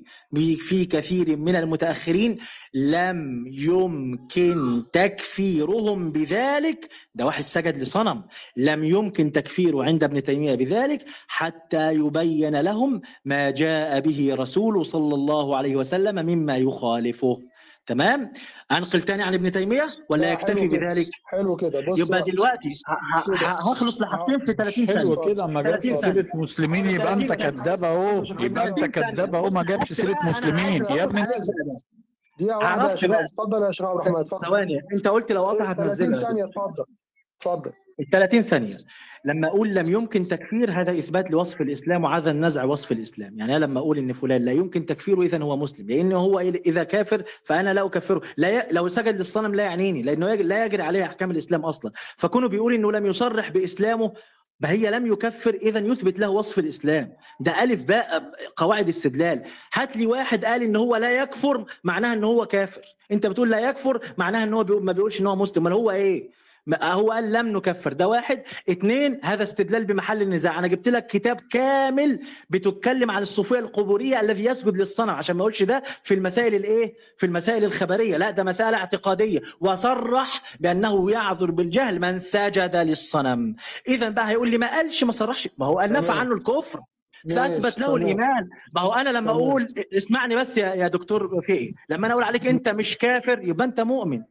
في 0.68 0.84
كثير 0.84 1.36
من 1.36 1.56
المتأخرين 1.56 2.38
لم 2.74 3.44
يمكن 3.46 4.82
تكفيرهم 4.92 6.12
بذلك. 6.12 6.88
ده 7.14 7.26
واحد 7.26 7.44
سجد 7.44 7.78
لصنم. 7.78 8.24
لم 8.56 8.84
يمكن 8.84 9.32
تكفيره 9.32 9.84
عند 9.84 10.04
ابن 10.04 10.22
تيمية 10.22 10.54
بذلك 10.54 11.04
حتى 11.26 11.92
يبين 11.94 12.60
لهم 12.60 13.00
ما 13.24 13.50
جاء 13.50 14.00
به 14.00 14.34
رسول 14.34 14.86
صلى 14.86 15.14
الله 15.14 15.56
عليه 15.56 15.76
وسلم 15.76 16.26
مما 16.26 16.56
يخالفه. 16.56 17.40
تمام؟ 17.86 18.32
أنقل 18.72 19.00
تاني 19.02 19.22
عن 19.22 19.34
ابن 19.34 19.50
تيمية 19.50 19.86
ولا 20.10 20.20
لا، 20.20 20.32
يكتفي. 20.32 20.68
بذلك؟ 20.68 21.08
حلو 21.24 21.56
كده. 21.56 21.80
بص 21.80 21.98
يبقى 21.98 22.20
بقى. 22.20 22.30
دلوقتي 22.30 22.68
هخلص 23.44 24.00
لحاجتين 24.00 24.38
في 24.38 24.52
30 24.52 24.86
ثانية. 24.86 25.00
حلو 25.00 25.24
كده. 25.24 25.46
ما 25.46 25.62
جابش 25.62 25.82
30 25.86 25.94
ثانية. 26.00 26.22
سيره 26.22 26.36
مسلمين 26.36 26.86
يبقى 26.86 27.12
أنت 27.12 27.26
30. 27.32 27.50
كذاب 27.62 27.84
أهو. 27.84 28.22
يبقى 28.40 28.68
أنت 28.68 28.84
كذاب 28.84 29.34
أهو. 29.34 29.50
ما 29.50 29.62
جابش 29.62 29.92
سيرة 29.92 30.18
مسلمين. 30.24 30.84
يا 30.84 31.04
ابني. 31.04 31.26
شباب. 32.94 33.10
بقى. 33.10 33.24
اتفضل 33.24 33.62
يا 33.66 33.70
شباب 33.70 33.94
الرحمن 33.94 34.16
اتفضل 34.20 34.46
ثواني. 34.46 34.80
أنت 34.92 35.08
قلت 35.08 35.32
لو 35.32 35.44
قطع 35.44 35.72
30 35.72 35.84
هتنزلها. 35.84 36.12
ثانية. 36.20 36.44
اتفضل. 36.44 36.84
اتفضل. 37.40 37.72
ال 38.00 38.10
30 38.10 38.42
ثانية. 38.42 38.76
لما 39.24 39.48
أقول 39.48 39.74
لم 39.74 39.92
يمكن 39.92 40.28
تكفير 40.28 40.80
هذا 40.80 40.98
إثبات 40.98 41.30
لوصف 41.30 41.60
الإسلام 41.60 42.04
وهذا 42.04 42.30
النزع 42.30 42.64
وصف 42.64 42.92
الإسلام. 42.92 43.38
يعني 43.38 43.56
أنا 43.56 43.64
لما 43.64 43.80
أقول 43.80 43.98
إن 43.98 44.12
فلان 44.12 44.44
لا 44.44 44.52
يمكن 44.52 44.86
تكفيره 44.86 45.22
إذا 45.22 45.42
هو 45.42 45.56
مسلم. 45.56 45.86
لأنه 45.86 46.16
هو 46.16 46.40
إذا 46.40 46.84
كافر 46.84 47.22
فأنا 47.44 47.74
لا 47.74 47.86
أكفره. 47.86 48.20
لا 48.36 48.58
ي... 48.58 48.68
لو 48.72 48.88
سجد 48.88 49.18
للصنم 49.18 49.54
لا 49.54 49.62
يعنيني 49.62 50.02
لأنه 50.02 50.30
يج... 50.30 50.40
لا 50.40 50.64
يجري 50.64 50.82
عليه 50.82 51.04
أحكام 51.04 51.30
الإسلام 51.30 51.64
أصلا. 51.64 51.92
فكونه 52.16 52.48
بيقول 52.48 52.74
إنه 52.74 52.92
لم 52.92 53.06
يصرح 53.06 53.50
بإسلامه 53.50 54.12
فهي 54.62 54.90
لم 54.90 55.06
يكفر 55.06 55.54
اذا 55.54 55.78
يثبت 55.78 56.18
له 56.18 56.28
وصف 56.28 56.58
الإسلام. 56.58 57.12
ده 57.40 57.62
ألف 57.62 57.82
باء 57.82 58.32
قواعد 58.56 58.88
استدلال. 58.88 59.42
هات 59.74 59.96
لي 59.96 60.06
واحد 60.06 60.44
قال 60.44 60.62
إن 60.62 60.76
هو 60.76 60.96
لا 60.96 61.22
يكفر 61.22 61.64
معناها 61.84 62.12
إن 62.12 62.24
هو 62.24 62.46
كافر. 62.46 62.82
أنت 63.12 63.26
بتقول 63.26 63.50
لا 63.50 63.68
يكفر 63.68 64.00
معناها 64.18 64.44
إن 64.44 64.54
هو 64.54 64.64
ما 64.64 64.92
بيقولش 64.92 65.20
إن 65.20 65.26
هو 65.26 65.36
مسلم. 65.36 65.66
أمال 65.66 65.72
هو 65.72 65.90
إيه؟ 65.90 66.22
ما 66.22 66.43
هو 66.82 67.10
قال 67.10 67.32
لم 67.32 67.56
نكفر. 67.56 67.92
ده 67.92 68.08
واحد. 68.08 68.42
اتنين 68.68 69.20
هذا 69.22 69.42
استدلال 69.42 69.84
بمحل 69.84 70.22
النزاع. 70.22 70.58
أنا 70.58 70.66
جبت 70.66 70.88
لك 70.88 71.06
كتاب 71.06 71.40
كامل 71.50 72.20
بتتكلم 72.50 73.10
عن 73.10 73.22
الصوفية 73.22 73.58
القبورية 73.58 74.20
الذي 74.20 74.44
يسجد 74.44 74.76
للصنم. 74.76 75.10
عشان 75.10 75.36
ما 75.36 75.40
أقولش 75.42 75.62
ده 75.62 75.82
في 76.02 76.14
المسائل 76.14 76.54
الإيه؟ 76.54 76.94
في 77.18 77.26
المسائل 77.26 77.64
الخبرية. 77.64 78.16
لا 78.16 78.30
ده 78.30 78.44
مساله 78.44 78.76
اعتقادية. 78.76 79.40
وصرح 79.60 80.42
بأنه 80.60 81.10
يعذر 81.10 81.50
بالجهل 81.50 82.00
من 82.00 82.18
سجد 82.18 82.76
للصنم. 82.76 83.56
اذا 83.88 84.08
بقى 84.08 84.30
هيقول 84.30 84.50
لي 84.50 84.58
ما 84.58 84.66
قالش 84.66 85.04
ما 85.04 85.12
صرحش. 85.12 85.48
ما 85.58 85.66
هو 85.66 85.78
قال 85.78 85.92
نفى. 85.92 86.12
عنه 86.12 86.34
الكفر. 86.34 86.80
فأثبت 87.30 87.80
له. 87.80 87.96
الإيمان. 87.96 88.48
ما 88.74 88.80
هو 88.80 88.92
أنا 88.92 89.10
لما. 89.10 89.30
أقول 89.30 89.66
اسمعني 89.96 90.36
بس 90.36 90.58
يا 90.58 90.74
يا 90.74 90.88
دكتور 90.88 91.40
فقي 91.42 91.72
لما 91.88 92.06
أنا 92.06 92.14
أقول 92.14 92.24
عليك 92.24 92.46
أنت 92.46 92.68
مش 92.68 92.96
كافر 92.98 93.40
يبقى 93.42 93.66
أنت 93.66 93.80
مؤمن. 93.80 94.22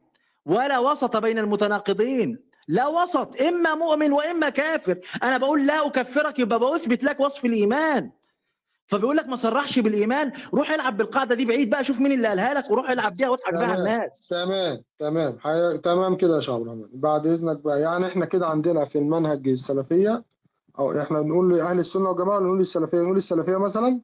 ولا 0.46 0.78
وسط 0.78 1.16
بين 1.16 1.38
المتناقضين. 1.38 2.38
لا 2.68 2.86
وسط 2.86 3.40
إما 3.40 3.74
مؤمن 3.74 4.12
وإما 4.12 4.48
كافر. 4.48 4.98
أنا 5.22 5.38
بقول 5.38 5.66
لا 5.66 5.86
أكفرك 5.86 6.38
يبقى 6.38 6.58
بثبت 6.58 7.04
لك 7.04 7.20
وصف 7.20 7.44
الإيمان. 7.44 8.10
فبيقول 8.86 9.16
لك 9.16 9.28
ما 9.28 9.36
صرحش 9.36 9.78
بالإيمان. 9.78 10.32
روح 10.54 10.70
العب 10.70 10.96
بالقاعدة 10.96 11.34
دي 11.34 11.44
بعيد 11.44 11.70
بقى 11.70 11.84
شوف 11.84 12.00
مين 12.00 12.12
اللي 12.12 12.28
قالها 12.28 12.54
لك 12.54 12.70
وروح 12.70 12.90
العب 12.90 13.16
بيها 13.16 13.28
واضحك 13.28 13.54
بيها 13.54 13.66
على. 13.66 13.78
الناس. 13.78 14.28
تمام 14.28 14.82
تمام. 14.98 15.38
حي... 15.38 15.78
تمام 15.78 16.16
كده 16.16 16.34
يا 16.34 16.38
الرحمن 16.38 16.86
بعد 16.92 17.26
إذنك 17.26 17.56
بقى 17.56 17.80
يعني 17.80 18.06
إحنا 18.06 18.26
كده 18.26 18.46
عندنا 18.46 18.84
في 18.84 18.98
المنهج 18.98 19.48
السلفية 19.48 20.24
أو 20.78 21.00
إحنا 21.00 21.20
نقول 21.20 21.56
لأهل 21.56 21.78
السنة 21.78 22.08
والجماعة 22.08 22.36
ولا 22.36 22.46
نقول 22.46 22.60
السلفيه 22.60 22.98
نقول 22.98 23.16
السلفيه 23.16 23.56
مثلا؟ 23.56 24.00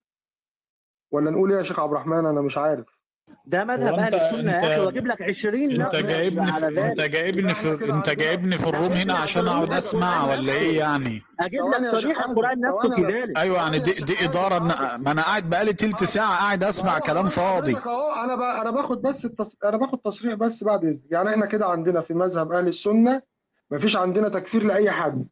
ولا 1.12 1.30
نقول 1.30 1.50
إيه 1.52 1.58
يا 1.58 1.62
شيخ 1.62 1.80
عبد 1.80 1.92
الرحمن؟ 1.92 2.26
أنا 2.26 2.40
مش 2.40 2.58
عارف. 2.58 2.99
ده 3.46 3.64
مذهب 3.64 3.94
أهل 3.94 4.14
السنة 4.14 4.52
يا 4.52 4.68
أخي 4.68 4.80
واجيب 4.80 5.06
لك 5.06 5.22
20 5.22 5.82
أنت 5.82 5.96
جايبني 5.96 6.50
على 6.50 6.66
في 6.74 6.86
أنت 6.86 7.00
ذلك 7.00 7.10
جايبني 7.10 7.54
في 7.54 7.90
أنت 7.92 8.10
جايبني 8.10 8.58
في 8.58 8.68
الروم 8.68 8.92
هنا 8.92 9.14
عشان 9.14 9.48
أقعد 9.48 9.72
أسمع 9.72 10.24
ولا 10.30 10.52
إيه 10.52 10.78
يعني؟ 10.78 11.22
أجيب 11.40 11.64
لك 11.64 11.90
صريح 11.92 12.20
القرآن 12.20 12.60
نفسه 12.60 12.96
في 12.96 13.02
ذلك. 13.02 13.38
أيوه 13.38 13.56
يعني 13.56 13.78
دي, 13.78 13.92
دي 13.92 14.24
إدارة 14.24 14.58
ما 14.98 15.10
أنا 15.12 15.22
قاعد 15.22 15.50
بقالي 15.50 15.72
تلت 15.72 16.04
ساعة 16.04 16.38
قاعد 16.38 16.64
أسمع 16.64 16.98
كلام 16.98 17.26
فاضي. 17.26 17.76
أنا 18.24 18.62
أنا 18.62 18.70
باخد 18.70 19.02
بس 19.02 19.24
التص... 19.24 19.56
أنا 19.64 19.76
باخد 19.76 19.98
تصريح 19.98 20.34
بس 20.34 20.64
بعد 20.64 20.84
اذنك 20.84 21.00
يعني 21.10 21.30
إحنا 21.30 21.46
كده 21.46 21.66
عندنا 21.66 22.00
في 22.00 22.14
مذهب 22.14 22.52
أهل 22.52 22.68
السنة 22.68 23.22
مفيش 23.70 23.96
عندنا 23.96 24.28
تكفير 24.28 24.62
لأي 24.62 24.90
حد 24.90 25.26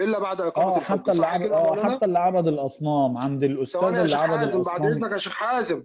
إلا 0.00 0.18
بعد 0.18 0.40
إقامة 0.40 0.74
آه 0.74 0.78
الحكم. 0.78 1.00
حتى 1.00 1.10
اللي 1.10 1.26
عبد 1.26 1.50
مولانا؟ 1.50 1.90
حتى 1.96 2.04
اللي 2.04 2.18
عبد 2.18 2.46
الأصنام 2.46 3.18
عند 3.18 3.44
الأستاذ 3.44 3.84
اللي 3.84 4.08
شيخ 4.08 4.20
عبد 4.20 4.32
حازم 4.36 4.62
بعد 4.62 4.80
الأصنام. 4.80 4.86
إذنك 4.92 5.12
يا 5.12 5.16
شيخ 5.16 5.32
حازم. 5.34 5.84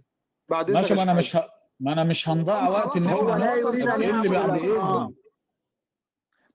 بعد 0.50 0.70
اذنك 0.70 0.82
ماشي 0.82 0.94
ما 0.96 1.04
أنا 1.04 1.14
مش 1.14 1.36
ه... 1.36 1.50
ما 1.80 1.94
أنا 1.94 2.04
مش 2.04 2.30
هنضيع 2.30 2.70
وقت 2.70 2.98
إن 2.98 3.08
هو 3.08 3.36
لا 3.36 3.56
يريد 3.56 3.88
أن 3.88 3.92
اللي 3.94 4.06
يعبد 4.08 4.28
بعد 4.32 4.50
الاصنام 4.64 5.04
اذن 5.06 5.14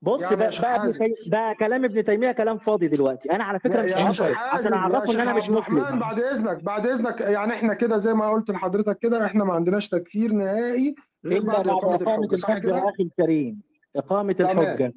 بص 0.01 0.21
يعني 0.21 0.35
بقى 0.35 0.61
بقى. 0.61 0.91
بقى 1.31 1.55
كلام 1.55 1.85
ابن 1.85 2.03
تيمية 2.03 2.31
كلام 2.31 2.57
فاضي 2.57 2.87
دلوقتي 2.87 3.31
أنا 3.31 3.43
على 3.43 3.59
فكرة 3.59 3.81
مش 3.81 3.93
عشان 3.95 4.25
يا 4.71 4.75
اعرفه 4.77 5.13
إن 5.13 5.19
أنا 5.19 5.33
مش 5.33 5.49
مسلم 5.49 5.99
بعد 5.99 6.19
إذنك 6.19 6.63
بعد 6.63 6.87
إذنك 6.87 7.21
يعني 7.21 7.53
إحنا 7.53 7.73
كده 7.73 7.97
زي 7.97 8.13
ما 8.13 8.29
قلت 8.29 8.49
لحضرتك 8.49 8.99
كده 8.99 9.25
إحنا 9.25 9.43
ما 9.43 9.53
عندناش 9.53 9.89
تكفير 9.89 10.31
نهائي 10.31 10.95
إلا 11.25 11.53
بعد 11.53 11.67
إقامة 11.67 12.27
الحجة؟ 12.33 12.69
يا 12.77 12.89
أخي 12.89 13.03
الكريم 13.03 13.61
إقامة. 13.95 14.35
الحجة 14.39 14.93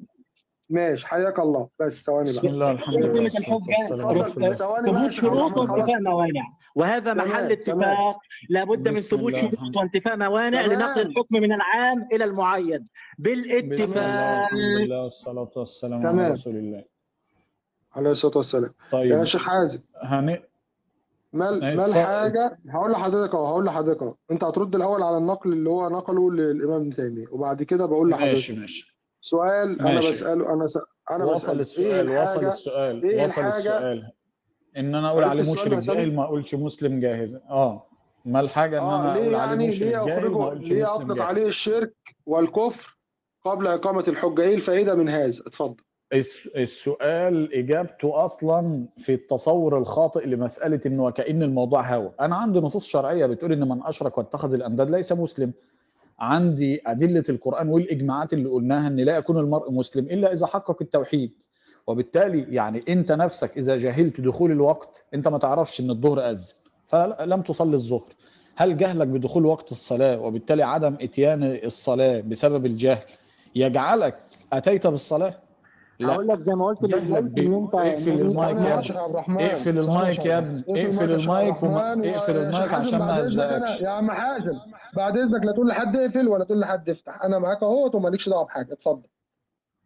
ماشي 0.69 1.07
حياك 1.07 1.39
الله. 1.39 1.67
بس 1.79 2.05
ثواني 2.05 2.29
بسم 2.29 2.41
بقى 2.41 2.49
الله 2.49 2.71
الحمد 2.71 2.95
لله. 2.95 3.31
الله 3.91 4.33
بقى 4.35 4.47
يا 4.47 4.53
ثبوت 4.53 5.11
شروط 5.11 5.57
وانتفاء 5.57 6.01
موانع. 6.01 6.43
وهذا 6.75 7.13
تمام، 7.13 7.27
محل. 7.27 7.51
اتفاق. 7.51 8.19
لابد 8.49 8.87
من 8.87 8.95
بسم 8.95 9.17
ثبوت 9.17 9.33
الله. 9.33 9.51
شروط 9.51 9.77
وانتفاء 9.77 10.17
موانع. 10.17 10.65
لنقل 10.65 11.01
الحكم 11.01 11.35
من 11.35 11.53
العام 11.53 12.07
إلى 12.13 12.23
المعين. 12.23 12.87
بسم 13.19 13.33
الله 13.33 13.43
بالاتفاق. 13.59 14.43
الحمد 14.43 14.59
لله 14.59 14.97
والصلاة 14.97 15.51
والسلام 15.55 16.07
على. 16.07 16.33
رسول 16.33 16.55
الله. 16.55 16.83
عليه 17.95 18.11
الصلاة 18.11 18.37
والسلام. 18.37 18.73
يا 18.83 18.91
طيب 18.91 19.23
شيخ 19.23 19.43
حازم. 19.43 19.79
هن... 20.03 20.39
ما 21.33 21.49
أي 21.69 21.75
ما. 21.75 21.85
الحاجة 21.85 22.59
هقول 22.69 22.91
لحضرتك 22.91 23.35
أهو 23.35 23.45
هقول 23.45 23.65
لحضرتك 23.65 24.01
أهو. 24.01 24.15
أنت 24.31 24.43
هترد 24.43 24.75
الأول 24.75 25.03
على 25.03 25.17
النقل 25.17 25.53
اللي 25.53 25.69
هو 25.69 25.89
نقله 25.89 26.31
للإمام 26.31 26.81
ابن 26.81 26.89
تيمية 26.89 27.25
وبعد 27.31 27.63
كده 27.63 27.85
بقول 27.85 28.09
ماشي 28.09 28.23
لحضرتك 28.25 28.51
ماشي. 28.61 28.96
سؤال 29.29 29.81
أنا 29.81 29.93
ماشي. 29.93 30.09
بسأله 30.09 30.53
أنا 30.53 30.67
س... 30.67 30.77
أنا 31.11 31.25
وصل 31.25 31.59
السؤال 31.59 32.09
وصل 32.09 32.21
الحاجة 32.23 32.47
السؤال 32.47 33.03
إيه 33.03 33.25
وصل؟ 33.25 33.41
السؤال. 33.41 34.11
إن 34.77 34.95
أنا 34.95 35.09
أقول 35.09 35.23
عليه 35.23 35.51
مشرك؟ 35.53 35.77
جاهل 35.79 36.15
ما 36.15 36.23
أقولش 36.23 36.55
مسلم 36.55 36.99
جاهز. 36.99 37.35
آه. 37.49 37.83
ما 38.25 38.39
الحاجة 38.39 38.77
إن 38.79 38.83
آه 38.83 39.01
أنا 39.01 39.13
ليه 39.13 39.21
أقول 39.23 39.35
عليه 39.35 39.51
يعني؟ 39.51 39.67
مشرك 39.67 39.81
ليه 39.81 40.05
جاهل 40.05 40.29
ما 40.29 40.43
أقولش 40.43 40.69
ليه 40.71 40.81
مسلم 40.83 40.93
اطلق 40.93 41.15
جاهل 41.15 41.21
عليه 41.21 41.45
الشرك 41.45 41.93
والكفر 42.25 42.97
قبل 43.45 43.67
إقامة 43.67 44.03
الحجه 44.07 44.41
إيه 44.41 44.55
الفائده 44.55 44.95
من 44.95 45.09
هذا؟ 45.09 45.29
اتفضل. 45.47 45.75
الس- 46.13 46.47
السؤال 46.55 47.53
إجابته 47.53 48.25
أصلا 48.25 48.85
في 48.97 49.13
التصور 49.13 49.77
الخاطئ 49.77 50.25
لمسألة 50.25 50.79
إنه 50.85 51.03
وكأن 51.05 51.43
الموضوع 51.43 51.95
هوى 51.95 52.11
أنا 52.21 52.35
عندي 52.35 52.59
نصوص 52.59 52.85
شرعية 52.85 53.25
بتقول 53.25 53.51
إن 53.51 53.67
من 53.69 53.83
أشرك 53.83 54.17
واتخذ 54.17 54.53
الانداد 54.53 54.89
ليس 54.89 55.11
مسلم. 55.11 55.53
عندي 56.19 56.81
أدلة 56.87 57.23
القرآن 57.29 57.69
والإجماعات 57.69 58.33
اللي 58.33 58.49
قلناها 58.49 58.87
إن 58.87 58.95
لا 58.95 59.17
يكون 59.17 59.37
المرء 59.37 59.71
مسلم 59.71 60.05
إلا 60.05 60.33
إذا 60.33 60.47
حقق 60.47 60.77
التوحيد. 60.81 61.31
وبالتالي 61.87 62.55
يعني 62.55 62.83
أنت 62.89 63.11
نفسك 63.11 63.57
إذا 63.57 63.77
جهلت 63.77 64.21
دخول 64.21 64.51
الوقت 64.51 65.05
أنت 65.13 65.27
ما 65.27 65.37
تعرفش 65.37 65.79
إن 65.79 65.89
الظهر 65.89 66.29
اذن 66.31 66.53
فلم 66.87 67.41
تصلي 67.41 67.75
الظهر. 67.75 68.09
هل 68.55 68.77
جهلك 68.77 69.07
بدخول 69.07 69.45
وقت 69.45 69.71
الصلاة 69.71 70.19
وبالتالي 70.19 70.63
عدم 70.63 70.97
إتيان 71.01 71.43
الصلاة 71.43 72.21
بسبب 72.21 72.65
الجهل 72.65 73.03
يجعلك 73.55 74.17
أتيت 74.53 74.87
بالصلاة؟ 74.87 75.46
هقول 76.01 76.27
لك 76.27 76.39
زي 76.39 76.55
ما 76.55 76.65
قلت 76.65 76.83
للناس 76.83 77.33
بي- 77.33 77.47
إن 77.47 77.53
أنت 77.53 77.75
اقفل 77.75 78.21
المايك 78.21 78.57
يا 78.57 78.79
الرحمن 79.05 79.41
اقفل 79.41 79.77
المايك 79.79 80.25
يا 80.25 80.37
ابني. 80.37 80.63
اقفل 80.85 81.11
المايك 81.11 81.55
اقفل 81.63 82.37
المايك 82.37 82.73
عشان 82.73 82.99
ما 82.99 83.19
أزعجش. 83.19 83.81
يا 83.81 83.89
عم 83.89 84.11
حازم 84.11 84.53
بعد 84.95 85.17
إذنك 85.17 85.45
لا 85.45 85.51
تقول 85.51 85.67
لحد 85.67 85.95
اقفل 85.95 86.27
ولا 86.27 86.43
تقول 86.45 86.59
لحد 86.59 86.89
افتح. 86.89 87.21
أنا 87.23 87.39
معاك 87.39 87.63
اهوت 87.63 87.95
ومالكش 87.95 88.29
دعوة 88.29 88.45
بحاجة. 88.45 88.73
اتفضل. 88.73 89.07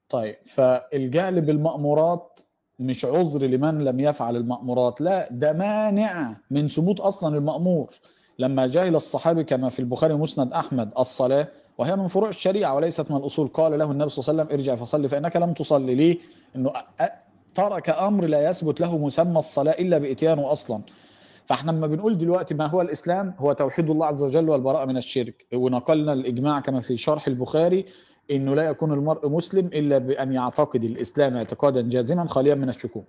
طيب 0.10 0.36
فالجهل 0.46 1.42
بالمأمورات 1.42 2.40
مش 2.80 3.06
عذر 3.06 3.42
لمن 3.42 3.80
لم 3.84 4.00
يفعل 4.00 4.36
المأمورات. 4.36 5.02
لا 5.02 5.28
ده 5.32 5.54
مانع 5.54 6.36
من 6.52 6.68
ثبوت 6.68 7.00
أصلا 7.00 7.38
المأمور. 7.38 7.90
لما 8.40 8.68
جهل 8.68 8.96
الصحابي 8.96 9.44
كما 9.44 9.70
في 9.70 9.80
البخاري 9.80 10.14
مسند 10.14 10.54
أحمد 10.54 10.92
الصلاة 11.00 11.48
وهي 11.78 11.96
من 11.96 12.08
فروع 12.08 12.30
الشريعة 12.30 12.76
وليست 12.76 13.12
من 13.12 13.18
الأصول. 13.18 13.48
قال 13.48 13.80
له 13.80 13.92
النبي 13.92 14.10
صلى 14.10 14.24
الله 14.24 14.44
عليه 14.44 14.44
وسلم 14.44 14.60
ارجع 14.60 14.76
فصلي 14.76 15.10
فإنك 15.10 15.36
لم 15.36 15.54
تصلي. 15.54 15.96
ليه؟ 15.96 16.18
إنه 16.56 16.70
أ- 16.70 17.02
أ- 17.04 17.12
ترك 17.56 17.90
أمر 17.90 18.26
لا 18.26 18.50
يثبت 18.50 18.82
له 18.82 18.98
مسمى 18.98 19.40
الصلاة 19.40 19.72
إلا 19.72 19.98
بإتيانه 19.98 20.52
أصلا. 20.52 20.82
فإحنا 21.46 21.72
لما 21.72 21.88
بنقول 21.88 22.18
دلوقتي 22.18 22.54
ما 22.54 22.66
هو 22.68 22.82
الإسلام 22.82 23.34
هو 23.40 23.54
توحيد 23.54 23.90
الله 23.90 24.06
عز 24.06 24.24
وجل 24.24 24.50
والبراءة 24.50 24.86
من 24.86 24.98
الشرك. 24.98 25.46
ونقلنا 25.54 26.14
الإجماع 26.14 26.60
كما 26.60 26.80
في 26.82 26.98
شرح 26.98 27.28
البخاري 27.28 27.86
إنه 28.32 28.56
لا 28.56 28.64
يكون 28.64 28.94
المرء 28.94 29.30
مسلم 29.30 29.66
إلا 29.66 29.98
بأن 29.98 30.34
يعتقد 30.34 30.84
الإسلام 30.84 31.36
اعتقادا 31.36 31.82
جازما 31.82 32.28
خاليا 32.28 32.56
من 32.56 32.70
الشكوك. 32.70 33.06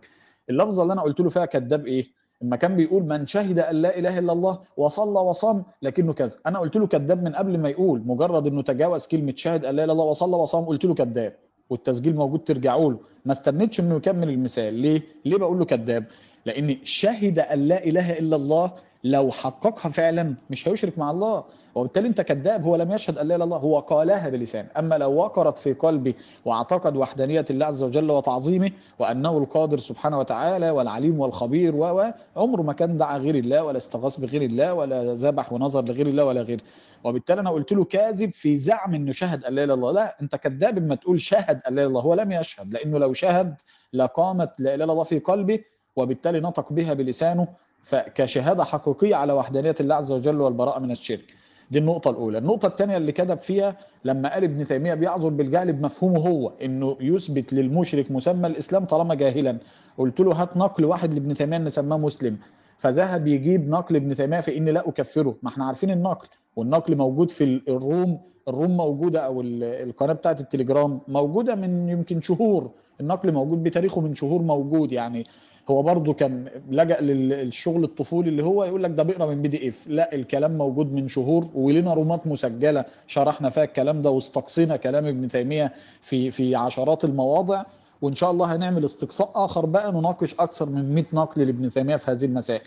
اللفظه 0.50 0.82
اللي 0.82 0.92
أنا 0.92 1.02
قلت 1.02 1.20
له 1.20 1.28
فيها 1.28 1.44
كذاب 1.44 1.86
إيه؟ 1.86 2.21
لما 2.42 2.56
كان 2.56 2.76
بيقول 2.76 3.02
من 3.02 3.26
شهد 3.26 3.58
أن 3.58 3.76
لا 3.76 3.98
إله 3.98 4.18
إلا 4.18 4.32
الله 4.32 4.58
وصلى 4.76 5.20
وصام 5.20 5.64
لكنه 5.82 6.12
كذب. 6.12 6.38
أنا 6.46 6.58
قلت 6.58 6.76
له 6.76 6.86
كذاب 6.86 7.22
من 7.22 7.32
قبل 7.34 7.58
ما 7.58 7.68
يقول 7.68 8.02
مجرد 8.06 8.46
إنه 8.46 8.62
تجاوز 8.62 9.06
كلمة 9.06 9.32
شهد 9.36 9.64
أن 9.64 9.74
لا 9.76 9.84
إله 9.84 9.84
إلا 9.84 9.92
الله 9.92 10.04
وصلى 10.04 10.36
وصام 10.36 10.64
قلت 10.64 10.84
له 10.84 10.94
كذاب. 10.94 11.32
والتسجيل 11.70 12.16
موجود 12.16 12.44
ترجعوا 12.44 12.90
له. 12.92 12.98
ما 13.24 13.32
استنيتش 13.32 13.80
إنه 13.80 13.96
يكمل 13.96 14.28
المثال. 14.28 14.74
ليه؟ 14.74 15.02
ليه 15.24 15.36
بقول 15.36 15.58
له 15.58 15.64
كذاب؟ 15.64 16.04
لأن 16.46 16.76
شهد 16.84 17.38
أن 17.38 17.58
لا 17.68 17.84
إله 17.84 18.18
إلا 18.18 18.36
الله 18.36 18.72
لو 19.04 19.30
حققها 19.30 19.90
فعلا 19.90 20.34
مش 20.50 20.68
هيشرك 20.68 20.98
مع 20.98 21.10
الله. 21.10 21.44
وبالتالي 21.74 22.08
انت 22.08 22.20
كذاب 22.20 22.64
هو 22.64 22.76
لم 22.76 22.92
يشهد 22.92 23.18
أن 23.18 23.28
لا 23.28 23.34
إله 23.34 23.36
إلا 23.36 23.44
الله 23.44 23.56
هو 23.56 23.78
قالها 23.78 24.28
بلسانه. 24.28 24.68
أما 24.78 24.98
لو 24.98 25.12
وقرت 25.12 25.58
في 25.58 25.72
قلبي 25.72 26.16
واعتقد 26.44 26.96
وحدانية 26.96 27.44
الله 27.50 27.66
عز 27.66 27.82
وجل 27.82 28.10
وتعظيمه 28.10 28.70
وأنه 28.98 29.38
القادر 29.38 29.78
سبحانه 29.78 30.18
وتعالى 30.18 30.70
والعليم 30.70 31.20
والخبير 31.20 31.76
و 31.76 32.12
عمره 32.36 32.62
ما 32.62 32.72
كان 32.72 32.98
دعا 32.98 33.18
غير 33.18 33.34
الله 33.34 33.64
ولا 33.64 33.76
استغاث 33.76 34.20
بغير 34.20 34.42
الله 34.42 34.74
ولا 34.74 35.14
ذبح 35.14 35.52
ونظر 35.52 35.84
لغير 35.84 36.06
الله 36.06 36.24
ولا 36.24 36.42
غيره. 36.42 36.60
وبالتالي 37.04 37.40
أنا 37.40 37.50
قلت 37.50 37.72
له 37.72 37.84
كاذب 37.84 38.32
في 38.32 38.56
زعم 38.56 38.94
إنه 38.94 39.12
شهد 39.12 39.44
أن 39.44 39.54
لا 39.54 39.64
إله 39.64 39.74
إلا 39.74 39.74
الله. 39.74 39.92
لا 39.92 40.16
أنت 40.22 40.36
كذاب 40.36 40.78
اما 40.78 40.94
تقول 40.94 41.20
شهد 41.20 41.60
أن 41.68 41.74
لا 41.74 41.82
إله 41.82 41.82
إلا 41.82 41.86
الله 41.86 42.00
هو 42.00 42.14
لم 42.14 42.32
يشهد 42.32 42.74
لأنه 42.74 42.98
لو 42.98 43.12
شهد 43.12 43.54
لقامت 43.92 44.50
لا 44.58 44.74
إله 44.74 44.84
إلا 44.84 44.92
الله 44.92 45.04
في 45.04 45.18
قلبه 45.18 45.58
وبالتالي 45.96 46.40
نطق 46.40 46.72
بها 46.72 46.94
بلسانه 46.94 47.48
فكشهادة 47.82 48.64
حقيقية 48.64 49.14
على 49.14 49.32
وحدانية 49.32 49.74
الله 49.80 49.94
عز 49.94 50.12
وجل 50.12 50.40
والبراءة 50.40 50.78
من 50.78 50.90
الشرك. 50.90 51.41
دي 51.72 51.78
النقطة 51.78 52.10
الأولى، 52.10 52.38
النقطة 52.38 52.66
الثانية 52.66 52.96
اللي 52.96 53.12
كذب 53.12 53.38
فيها 53.38 53.76
لما 54.04 54.32
قال 54.34 54.44
ابن 54.44 54.64
تيمية 54.64 54.94
بيعذر 54.94 55.28
بالجهل 55.28 55.72
بمفهومه 55.72 56.18
هو 56.20 56.52
إنه 56.62 56.96
يثبت 57.00 57.52
للمشرك 57.52 58.10
مسمى 58.10 58.46
الإسلام 58.46 58.84
طالما 58.84 59.14
جاهلا، 59.14 59.58
قلت 59.98 60.20
له 60.20 60.32
هات 60.32 60.56
نقل 60.56 60.84
واحد 60.84 61.14
لابن 61.14 61.34
تيمية 61.34 61.56
إن 61.56 61.70
سماه 61.70 61.96
مسلم، 61.96 62.36
فذهب 62.78 63.26
يجيب 63.26 63.68
نقل 63.70 63.96
ابن 63.96 64.14
تيمية 64.14 64.40
في 64.40 64.56
إني 64.58 64.72
لا 64.72 64.88
أكفره، 64.88 65.36
ما 65.42 65.48
إحنا 65.48 65.64
عارفين 65.64 65.90
النقل، 65.90 66.28
والنقل 66.56 66.96
موجود 66.96 67.30
في 67.30 67.44
ال- 67.44 67.62
ال 67.68 67.77
room، 67.77 68.20
ال 68.48 68.54
room 68.54 68.76
موجودة 68.76 69.20
أو 69.20 69.40
ال- 69.40 69.64
القناة 69.64 70.12
بتاعت 70.12 70.40
التليجرام 70.40 71.00
موجودة 71.08 71.54
من 71.54 71.88
يمكن 71.88 72.20
شهور، 72.20 72.70
النقل 73.00 73.32
موجود 73.32 73.62
بتاريخه 73.62 74.00
من 74.00 74.14
شهور 74.14 74.42
موجود 74.42 74.92
يعني. 74.92 75.26
هو 75.70 75.82
برضه 75.82 76.12
كان 76.12 76.48
لجأ 76.70 77.00
للشغل 77.00 77.84
الطفولي 77.84 78.28
اللي 78.28 78.42
هو 78.44 78.64
يقول 78.64 78.82
لك 78.82 78.90
ده 78.90 79.02
بيقرا 79.02 79.26
من 79.26 79.42
PDF 79.42 79.86
لا 79.86 80.14
الكلام 80.14 80.58
موجود 80.58 80.92
من 80.92 81.08
شهور 81.08 81.48
ولنا 81.54 81.94
رومات 81.94 82.26
مسجلة 82.26 82.84
شرحنا 83.06 83.48
فيها 83.50 83.64
الكلام 83.64 84.02
ده 84.02 84.10
واستقصينا 84.10 84.76
كلام 84.76 85.06
ابن 85.06 85.28
تيمية 85.28 85.72
في 86.00 86.30
في 86.30 86.54
عشرات 86.54 87.04
المواضع. 87.04 87.64
وإن 88.02 88.14
شاء 88.14 88.30
الله 88.30 88.54
هنعمل 88.56 88.84
استقصاء 88.84 89.30
آخر 89.34 89.66
بقى 89.66 89.92
نناقش 89.92 90.34
أكثر 90.34 90.68
من 90.70 90.94
100 90.94 91.04
نقل 91.12 91.42
لابن 91.46 91.70
تيمية 91.70 91.96
في 91.96 92.10
هذه 92.10 92.24
المسائل. 92.24 92.60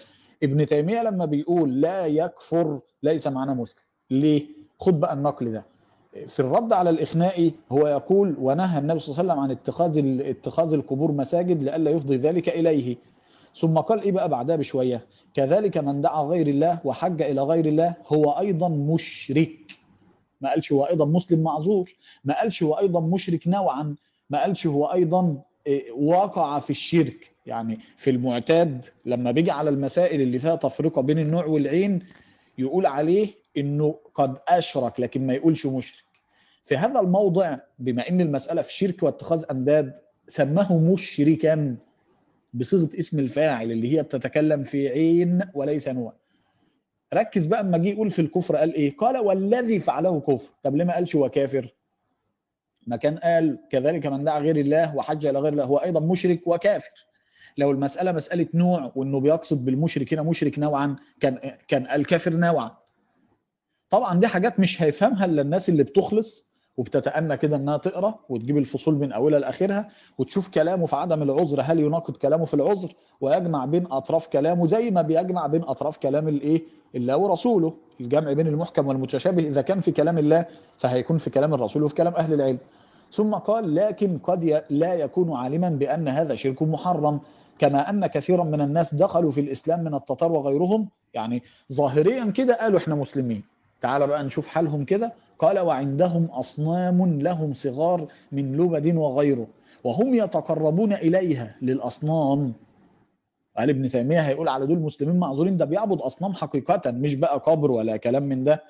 ابن 0.44 0.65
تيمية 0.65 1.03
لما 1.03 1.26
بيقول 1.26 1.81
لا 1.81 2.06
يكفر 2.06 2.79
ليس 3.03 3.28
معناه 3.28 3.53
مسلم. 3.53 3.81
ليه؟ 4.11 4.45
خد 4.79 4.99
بقى 4.99 5.13
النقل 5.13 5.51
ده. 5.51 5.65
في 6.28 6.40
الرد 6.40 6.74
على 6.74 6.90
الإخنائي 6.90 7.53
هو 7.72 7.88
يقول 7.88 8.35
ونهى 8.40 8.80
النبي 8.80 8.99
صلى 8.99 9.08
الله 9.22 9.33
عليه 9.33 9.33
وسلم 9.33 9.44
عن 9.44 9.51
اتخاذ 9.51 10.19
اتخاذ 10.30 10.74
القبور 10.74 11.12
مساجد 11.12 11.64
لئلا 11.64 11.92
يفضي 11.92 12.15
ذلك 12.17 12.49
إليه. 12.49 12.96
ثم 13.56 13.78
قال 13.78 14.01
إيه 14.01 14.12
بقى 14.12 14.30
بعدها 14.30 14.56
بشوية؟ 14.56 15.06
كذلك 15.33 15.78
من 15.78 16.01
دعا 16.01 16.24
غير 16.24 16.48
الله 16.48 16.80
وحج 16.83 17.22
إلى 17.22 17.42
غير 17.42 17.65
الله 17.65 17.94
هو 18.08 18.31
أيضا 18.31 18.69
مشرك. 18.69 19.72
ما 20.42 20.49
قالش 20.49 20.72
هو 20.72 20.83
أيضا 20.83 21.06
مسلم 21.06 21.44
معذور. 21.44 21.90
ما 22.26 22.40
قالش 22.40 22.64
هو 22.64 22.74
أيضا 22.74 22.99
مشرك 22.99 23.48
نوعا. 23.48 23.96
ما 24.30 24.42
قالش 24.42 24.67
هو 24.67 24.85
أيضا 24.85 25.42
إيه، 25.67 25.92
وقع 25.92 26.60
في 26.60 26.69
الشرك. 26.69 27.31
يعني 27.46 27.80
في 27.98 28.10
المعتاد 28.10 28.85
لما 29.06 29.31
بيجي 29.31 29.51
على 29.51 29.69
المسائل 29.69 30.22
اللي 30.22 30.40
فيها 30.40 30.56
تفرقة 30.56 31.01
بين 31.01 31.19
النوع 31.19 31.46
والعين 31.46 31.99
يقول 32.58 32.85
عليه 32.85 33.28
إنه 33.58 33.96
قد 34.14 34.38
أشرك 34.48 34.99
لكن 34.99 35.28
ما 35.28 35.33
يقولش 35.33 35.65
مشرك. 35.65 36.05
في 36.65 36.78
هذا 36.78 36.99
الموضع 36.99 37.58
بما 37.80 38.10
إن 38.10 38.22
المسألة 38.22 38.62
في 38.62 38.74
شرك 38.74 39.03
واتخاذ 39.03 39.44
أنداد 39.51 39.94
سماه 40.28 40.78
مشركا 40.78 41.76
بصيغة 42.53 42.90
اسم 42.99 43.19
الفاعل 43.19 43.72
اللي 43.72 43.98
هي 43.98 44.03
بتتكلم 44.03 44.64
في 44.64 44.88
عين 44.90 45.42
وليس 45.53 45.88
نوع. 45.88 46.14
ركز 47.14 47.46
بقى 47.46 47.62
أما 47.62 47.78
جه 47.78 47.88
يقول 47.90 48.10
في 48.12 48.19
الكفر 48.22 48.56
قال 48.56 48.74
إيه؟ 48.74 48.98
قال 48.98 49.17
والذي 49.17 49.80
فعله 49.80 50.19
كفر. 50.19 50.51
طب 50.64 50.76
ليه 50.76 50.83
ما 50.83 50.94
قالش 50.94 51.15
هو 51.15 51.30
كافر؟ 51.30 51.74
ما 52.88 52.96
كان 52.96 53.17
قال 53.17 53.60
كذلك 53.72 54.06
من 54.06 54.24
دعا 54.24 54.40
غير 54.40 54.56
الله 54.58 54.96
وحج 54.96 55.26
إلى 55.26 55.40
غير 55.40 55.53
الله 55.53 55.64
هو 55.64 55.78
أيضا 55.78 55.99
مشرك 55.99 56.48
وكافر. 56.48 57.06
لو 57.58 57.72
المسألة 57.72 58.12
مسألة 58.12 58.48
نوع 58.53 58.92
وإنه 58.96 59.19
بيقصد 59.19 59.65
بالمشرك 59.65 60.14
هنا 60.14 60.24
مشرك 60.24 60.60
نوعا 60.60 60.96
كان 61.19 61.40
كان 61.67 61.88
الكافر 61.92 62.33
نوعا. 62.33 62.72
طبعا 63.90 64.19
دي 64.19 64.28
حاجات 64.28 64.60
مش 64.60 64.81
هيفهمها 64.81 65.26
إلا 65.26 65.42
الناس 65.42 65.69
اللي 65.69 65.83
بتخلص 65.83 66.55
وبتتأنى 66.77 67.38
كده 67.38 67.56
إنها 67.56 67.77
تقرأ 67.77 68.15
وتجيب 68.29 68.58
الفصول 68.58 68.95
من 68.95 69.11
أولها 69.11 69.40
لآخرها 69.40 69.90
وتشوف 70.17 70.49
كلامه 70.49 70.85
في 70.85 70.95
عدم 70.95 71.22
العذر 71.22 71.61
هل 71.61 71.79
يناقض 71.79 72.15
كلامه 72.17 72.45
في 72.45 72.53
العذر 72.53 72.93
ويجمع 73.22 73.65
بين 73.65 73.85
أطراف 73.91 74.27
كلامه 74.27 74.67
زي 74.67 74.91
ما 74.91 75.01
بيجمع 75.01 75.47
بين 75.47 75.61
أطراف 75.63 75.97
كلام 75.97 76.27
الإيه؟ 76.27 76.63
الله 76.95 77.17
ورسوله 77.17 77.74
الجمع 78.01 78.33
بين 78.33 78.47
المحكم 78.47 78.88
والمتشابه 78.88 79.43
إذا 79.43 79.61
كان 79.61 79.79
في 79.79 79.91
كلام 79.91 80.17
الله 80.17 80.45
فهيكون 80.77 81.17
في 81.17 81.29
كلام 81.29 81.53
الرسول 81.53 81.83
وفي 81.83 81.95
كلام 81.95 82.13
أهل 82.13 82.33
العلم. 82.33 82.58
ثم 83.11 83.33
قال 83.33 83.75
لكن 83.75 84.17
قد 84.17 84.63
لا 84.69 84.93
يكون 84.93 85.33
عالما 85.33 85.69
بأن 85.69 86.08
هذا 86.08 86.35
شرك 86.35 86.61
محرم 86.61 87.19
كما 87.59 87.90
أن 87.90 88.08
كثيرا 88.08 88.43
من 88.43 88.61
الناس 88.61 88.95
دخلوا 88.95 89.31
في 89.31 89.41
الإسلام 89.41 89.83
من 89.83 89.93
التتار 89.93 90.31
وغيرهم. 90.31 90.88
يعني 91.13 91.43
ظاهريا 91.74 92.25
كده 92.31 92.56
قالوا 92.56 92.79
إحنا 92.79 92.95
مسلمين. 92.95 93.43
تعال 93.81 94.08
بقى 94.08 94.24
نشوف 94.24 94.47
حالهم 94.47 94.85
كده 94.85 95.13
قال 95.40 95.60
وعندهم 95.60 96.26
أصنام 96.26 97.22
لهم 97.22 97.53
صغار 97.53 98.08
من 98.32 98.58
لبد 98.58 98.96
وغيره 98.96 99.48
وهم 99.84 100.14
يتقربون 100.14 100.94
إليها 100.94 101.56
للأصنام. 101.62 102.53
قال 103.58 103.69
ابن 103.69 103.90
تيمية 103.90 104.19
هيقول 104.19 104.48
على 104.48 104.66
دول 104.66 104.80
مسلمين 104.80 105.16
معذورين 105.16 105.58
ده 105.58 105.66
بيعبد 105.66 106.01
أصنام 106.01 106.34
حقيقة 106.34 106.92
مش 106.92 107.16
بقى 107.16 107.38
قبر 107.40 107.72
ولا 107.72 107.98
كلام 107.98 108.24
من 108.24 108.44
ده. 108.44 108.64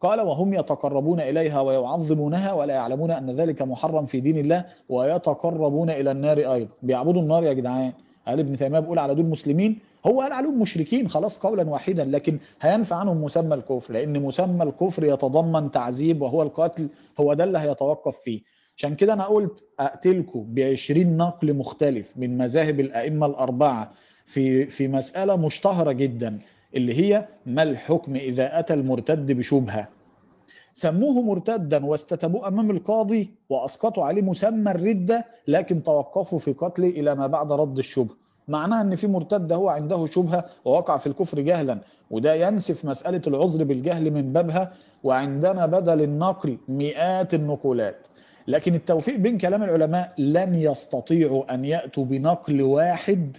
قال 0.00 0.20
وهم 0.20 0.54
يتقربون 0.54 1.20
إليها 1.20 1.60
ويعظمونها 1.60 2.52
ولا 2.52 2.74
يعلمون 2.74 3.10
أن 3.10 3.30
ذلك 3.30 3.62
محرم 3.62 4.04
في 4.06 4.20
دين 4.20 4.38
الله 4.38 4.64
ويتقربون 4.88 5.90
إلى 5.90 6.10
النار 6.10 6.38
أيضا. 6.38 6.70
بيعبدوا 6.82 7.22
النار 7.22 7.44
يا 7.44 7.52
جدعان. 7.52 7.92
قال 8.26 8.38
ابن 8.38 8.56
تيمية 8.56 8.80
بيقول 8.80 8.98
على 8.98 9.14
دول 9.14 9.26
مسلمين 9.26 9.78
هو 10.06 10.20
قال 10.20 10.32
عليهم 10.32 10.60
مشركين 10.60 11.08
خلاص 11.08 11.38
قولا 11.38 11.62
واحدا 11.70 12.04
لكن 12.04 12.38
هينفع 12.60 12.96
عنهم 12.96 13.24
مسمى 13.24 13.54
الكفر 13.54 13.92
لأن 13.94 14.22
مسمى 14.22 14.62
الكفر 14.62 15.04
يتضمن 15.04 15.70
تعذيب 15.70 16.22
وهو 16.22 16.42
القتل 16.42 16.88
هو 17.20 17.34
ده 17.34 17.44
اللي 17.44 17.58
هيتوقف 17.58 18.16
فيه. 18.18 18.40
عشان 18.76 18.94
كده 18.94 19.12
أنا 19.12 19.24
قلت 19.24 19.64
أقتلكم 19.80 20.40
ب 20.48 20.58
20 20.60 21.16
نقل 21.16 21.54
مختلف 21.54 22.12
من 22.16 22.38
مذاهب 22.38 22.80
الأئمة 22.80 23.26
الأربعة 23.26 23.92
في 24.24 24.66
في 24.66 24.88
مسألة 24.88 25.36
مشتهرة 25.36 25.92
جدا 25.92 26.38
اللي 26.74 26.94
هي 26.94 27.28
ما 27.46 27.62
الحكم 27.62 28.16
إذا 28.16 28.58
أتى 28.58 28.74
المرتد 28.74 29.32
بشبهة؟ 29.32 29.88
سموه 30.72 31.22
مرتدا 31.22 31.86
واستتبوه 31.86 32.48
أمام 32.48 32.70
القاضي 32.70 33.30
وأسقطوا 33.48 34.04
عليه 34.04 34.22
مسمى 34.22 34.70
الردة 34.70 35.26
لكن 35.48 35.82
توقفوا 35.82 36.38
في 36.38 36.52
قتله 36.52 36.88
إلى 36.88 37.14
ما 37.14 37.26
بعد 37.26 37.52
رد 37.52 37.78
الشبهة. 37.78 38.16
معناها 38.50 38.80
إن 38.80 38.94
في 38.94 39.06
مرتد 39.06 39.52
هو 39.52 39.68
عنده 39.68 40.06
شبهة 40.06 40.44
ووقع 40.64 40.96
في 40.96 41.06
الكفر 41.06 41.40
جهلا 41.40 41.78
وده 42.10 42.34
ينسف 42.34 42.84
مسألة 42.84 43.22
العذر 43.26 43.64
بالجهل 43.64 44.10
من 44.10 44.32
بابها 44.32 44.72
وعندنا 45.02 45.66
بدل 45.66 46.02
النقل 46.02 46.58
مئات 46.68 47.34
النقولات. 47.34 48.06
لكن 48.48 48.74
التوفيق 48.74 49.16
بين 49.16 49.38
كلام 49.38 49.62
العلماء 49.62 50.12
لن 50.18 50.54
يستطيعوا 50.54 51.54
أن 51.54 51.64
يأتوا 51.64 52.04
بنقل 52.04 52.62
واحد 52.62 53.36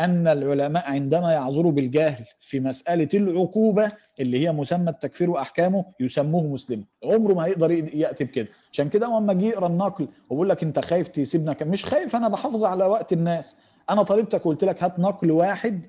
أن 0.00 0.28
العلماء 0.28 0.90
عندما 0.90 1.32
يعذروا 1.32 1.72
بالجهل 1.72 2.24
في 2.40 2.60
مسألة 2.60 3.08
العقوبة 3.14 3.92
اللي 4.20 4.44
هي 4.46 4.52
مسمى 4.52 4.90
التكفير 4.90 5.30
وأحكامه 5.30 5.84
يسموه 6.00 6.42
مسلم. 6.42 6.84
عمره 7.04 7.34
ما 7.34 7.44
هيقدر 7.44 7.70
يأتي 7.70 8.24
بكده. 8.24 8.48
عشان 8.72 8.88
كده 8.88 9.06
لما 9.06 9.32
جه 9.32 9.44
يقرأ 9.44 9.66
النقل 9.66 10.08
وبيقول 10.30 10.48
لك 10.48 10.62
أنت 10.62 10.78
خايف 10.78 11.08
تسيبنا 11.08 11.56
مش 11.62 11.84
خايف 11.84 12.16
أنا 12.16 12.28
بحافظ 12.28 12.64
على 12.64 12.84
وقت 12.84 13.12
الناس. 13.12 13.56
أنا 13.90 14.02
طالبتك 14.02 14.42
قلت 14.44 14.64
لك 14.64 14.82
هات 14.82 14.98
نقل 14.98 15.30
واحد 15.30 15.80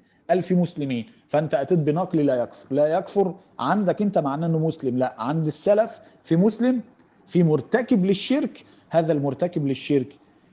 في 0.41 0.55
مسلمين 0.55 1.05
فأنت 1.27 1.53
أتيت 1.53 1.79
بنقل 1.79 2.25
لا 2.25 2.35
يكفر 2.35 2.65
لا 2.75 2.87
يكفر 2.87 3.35
عندك 3.59 4.01
أنت 4.01 4.17
معناه 4.17 4.47
إنه 4.47 4.59
مسلم 4.59 4.97
لا 4.97 5.15
عند 5.17 5.47
السلف 5.47 5.99
في 6.23 6.35
مسلم 6.35 6.81
في 7.27 7.43
مرتكب 7.43 8.05
للشرك 8.05 8.65
هذا 8.89 9.13
المرتكب 9.13 9.67
للشرك 9.67 10.07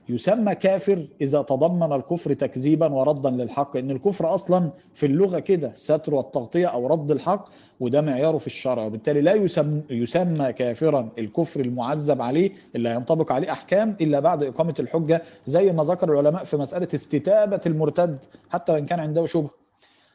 يسمى 0.09 0.55
كافر 0.55 1.07
إذا 1.21 1.41
تضمن 1.41 1.93
الكفر 1.93 2.33
تكذيبا 2.33 2.87
وردا 2.93 3.29
للحق 3.29 3.77
إن 3.77 3.91
الكفر 3.91 4.33
أصلا 4.33 4.69
في 4.93 5.05
اللغة 5.05 5.39
كده 5.39 5.67
الستر 5.71 6.15
والتغطية 6.15 6.67
أو 6.67 6.87
رد 6.87 7.11
الحق 7.11 7.45
وده 7.79 8.01
معياره 8.01 8.37
في 8.37 8.47
الشرع. 8.47 8.83
وبالتالي 8.85 9.21
لا 9.21 9.33
يسمى, 9.33 9.81
يسمى 9.89 10.53
كافرا 10.53 11.09
الكفر 11.17 11.59
المعذب 11.59 12.21
عليه 12.21 12.51
اللي 12.75 12.89
هينطبق 12.89 13.31
عليه 13.31 13.51
أحكام 13.51 13.95
إلا 14.01 14.19
بعد 14.19 14.43
إقامة 14.43 14.73
الحجة 14.79 15.21
زي 15.47 15.71
ما 15.71 15.83
ذكر 15.83 16.11
العلماء 16.13 16.43
في 16.43 16.57
مسألة 16.57 16.87
استتابة 16.95 17.61
المرتد 17.65 18.17
حتى 18.49 18.71
وإن 18.71 18.85
كان 18.85 18.99
عنده 18.99 19.25
شبهة. 19.25 19.49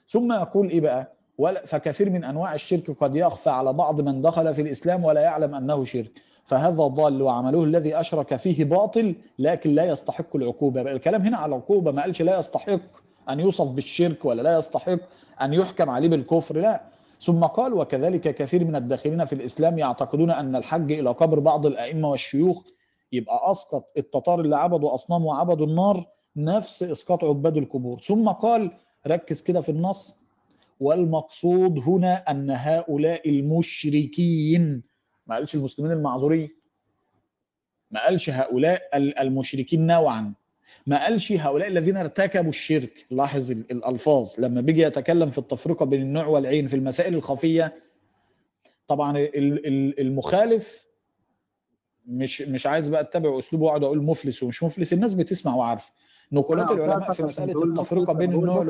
ثم 0.08 0.32
يقول 0.32 0.70
إيه 0.70 0.80
بقى؟ 0.80 1.12
فكثير 1.64 2.10
من 2.10 2.24
أنواع 2.24 2.54
الشرك 2.54 2.90
قد 2.90 3.16
يخفى 3.16 3.50
على 3.50 3.72
بعض 3.72 4.00
من 4.00 4.20
دخل 4.20 4.54
في 4.54 4.62
الإسلام 4.62 5.04
ولا 5.04 5.20
يعلم 5.20 5.54
أنه 5.54 5.84
شرك. 5.84 6.10
فهذا 6.50 6.84
ضال 6.86 7.22
وعمله 7.22 7.64
الذي 7.64 8.00
أشرك 8.00 8.36
فيه 8.36 8.64
باطل 8.64 9.14
لكن 9.38 9.70
لا 9.70 9.84
يستحق 9.84 10.36
العقوبة. 10.36 10.82
بقى 10.82 10.92
الكلام 10.92 11.22
هنا 11.22 11.36
على 11.36 11.54
العقوبه 11.54 11.92
ما 11.92 12.02
قالش 12.02 12.22
لا 12.22 12.38
يستحق 12.38 12.80
أن 13.30 13.40
يوصف 13.40 13.66
بالشرك 13.66 14.24
ولا 14.24 14.42
لا 14.42 14.58
يستحق 14.58 14.98
أن 15.42 15.52
يحكم 15.54 15.90
عليه 15.90 16.08
بالكفر 16.08 16.56
لا. 16.56 16.82
ثم 17.20 17.44
قال 17.44 17.74
وكذلك 17.74 18.34
كثير 18.34 18.64
من 18.64 18.76
الداخلين 18.76 19.24
في 19.24 19.32
الإسلام 19.32 19.78
يعتقدون 19.78 20.30
أن 20.30 20.56
الحج 20.56 20.92
إلى 20.92 21.10
قبر 21.10 21.38
بعض 21.38 21.66
الأئمة 21.66 22.10
والشيوخ 22.10 22.62
يبقى 23.12 23.50
أسقط 23.50 23.84
التتار 23.96 24.40
اللي 24.40 24.56
عبدوا 24.56 24.94
أصنام 24.94 25.24
وعبدوا 25.26 25.66
النار 25.66 26.06
نفس 26.36 26.82
إسقاط 26.82 27.24
عباد 27.24 27.56
القبور. 27.56 28.00
ثم 28.00 28.28
قال 28.28 28.70
ركز 29.06 29.42
كده 29.42 29.60
في 29.60 29.68
النص 29.68 30.14
والمقصود 30.80 31.78
هنا 31.86 32.14
أن 32.30 32.50
هؤلاء 32.50 33.28
المشركين 33.30 34.82
ما 35.30 35.36
قالش 35.36 35.54
المسلمين 35.54 35.92
المعذورين. 35.92 36.50
ما 37.90 38.04
قالش 38.04 38.30
هؤلاء 38.30 38.96
ال- 38.96 39.18
المشركين 39.18 39.86
نوعا. 39.86 40.32
ما 40.86 41.04
قالش 41.04 41.32
هؤلاء 41.32 41.68
الذين 41.68 41.96
ارتكبوا 41.96 42.50
الشرك. 42.50 43.06
لاحظ 43.10 43.50
ال- 43.50 43.70
الألفاظ. 43.70 44.32
لما 44.38 44.60
بيجي 44.60 44.82
يتكلم 44.82 45.30
في 45.30 45.38
التفرقة 45.38 45.86
بين 45.86 46.02
النوع 46.02 46.26
والعين 46.26 46.66
في 46.66 46.76
المسائل 46.76 47.14
الخفية 47.14 47.82
طبعا 48.88 49.18
ال- 49.18 49.66
ال- 49.66 50.00
المخالف 50.00 50.86
مش 52.06 52.42
مش 52.42 52.66
عايز 52.66 52.88
بقى 52.88 53.00
أتبع 53.00 53.38
أسلوبه 53.38 53.64
وأقعد 53.66 53.84
أقول 53.84 54.02
مفلس 54.02 54.42
ومش 54.42 54.62
مفلس. 54.62 54.92
الناس 54.92 55.14
بتسمع 55.14 55.54
وعارفة. 55.54 55.92
نقولات 56.32 56.70
العلماء 56.70 57.12
في 57.12 57.22
مسألة 57.22 57.64
التفرقه 57.64 58.12
بين 58.12 58.32
النوع 58.32 58.62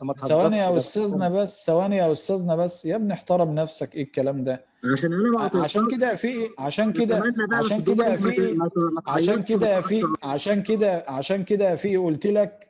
فما 0.00 0.14
ثواني 0.28 0.56
يا. 0.58 0.78
أستاذنا 0.78 1.28
بس 1.28 1.66
ثواني 1.66 1.96
يا 1.96 2.12
أستاذنا 2.12 2.56
بس 2.56 2.84
يا 2.84 2.96
ابني 2.96 3.12
احترم 3.12 3.54
نفسك 3.54 3.94
إيه 3.94 4.02
الكلام 4.02 4.44
ده؟ 4.44 4.64
عشان 4.92 5.12
أنا 5.12 5.30
ما 5.30 5.40
ع- 5.42 5.62
عشان 5.62 5.90
كده 5.90 6.14
في 6.16 6.28
إيه؟ 6.28 6.48
عشان 6.58 6.92
كده 6.92 7.22
عشان 7.52 7.82
كده 7.84 8.16
في 8.16 8.58
عشان 9.06 9.42
كده 9.42 9.80
في 9.80 10.00
في 10.00 10.02
عشان 10.24 10.62
كده 10.62 11.04
عشان 11.08 11.44
كده 11.44 11.76
في 11.76 11.96
قلت 11.96 12.26
لك 12.26 12.68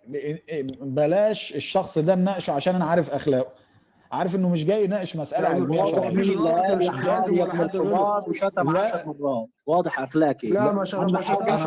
بلاش 0.82 1.54
الشخص 1.56 1.98
ده 1.98 2.14
نناقشه 2.14 2.52
عشان 2.52 2.74
أنا 2.74 2.84
عارف 2.84 3.10
أخلاقه. 3.10 3.65
عارف 4.12 4.34
إنه 4.34 4.48
مش 4.48 4.64
جاي 4.64 4.84
يناقش 4.84 5.16
مسألة 5.16 5.48
علمية 5.48 5.82
وشتم 8.28 8.72
لا. 8.72 8.80
10 8.80 9.02
مرات 9.06 9.48
واضح 9.66 10.00
أخلاقي. 10.00 10.48
لا 10.50 10.72
ما 10.72 10.84
شاء 10.84 11.00
اهم 11.00 11.06
الله 11.06 11.20
ما 11.20 11.26
أنا 11.56 11.66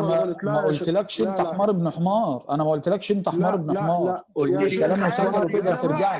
ما 0.52 0.60
قلتلكش 0.60 1.20
أنت 1.20 1.40
حمار 1.40 1.70
ابن 1.70 1.90
حمار. 1.90 2.44
أنا 2.50 2.64
ما 2.64 2.70
قلتلكش 2.70 3.12
أنت 3.12 3.28
حمار 3.28 3.54
ابن 3.54 3.78
حمار. 3.78 4.04
لا. 4.04 4.24
قلت 4.34 4.62
لي 4.62 4.78
كلام 4.78 5.00
مسلسل 5.00 5.48
جماعة 5.48 5.82
ترجع 5.82 6.16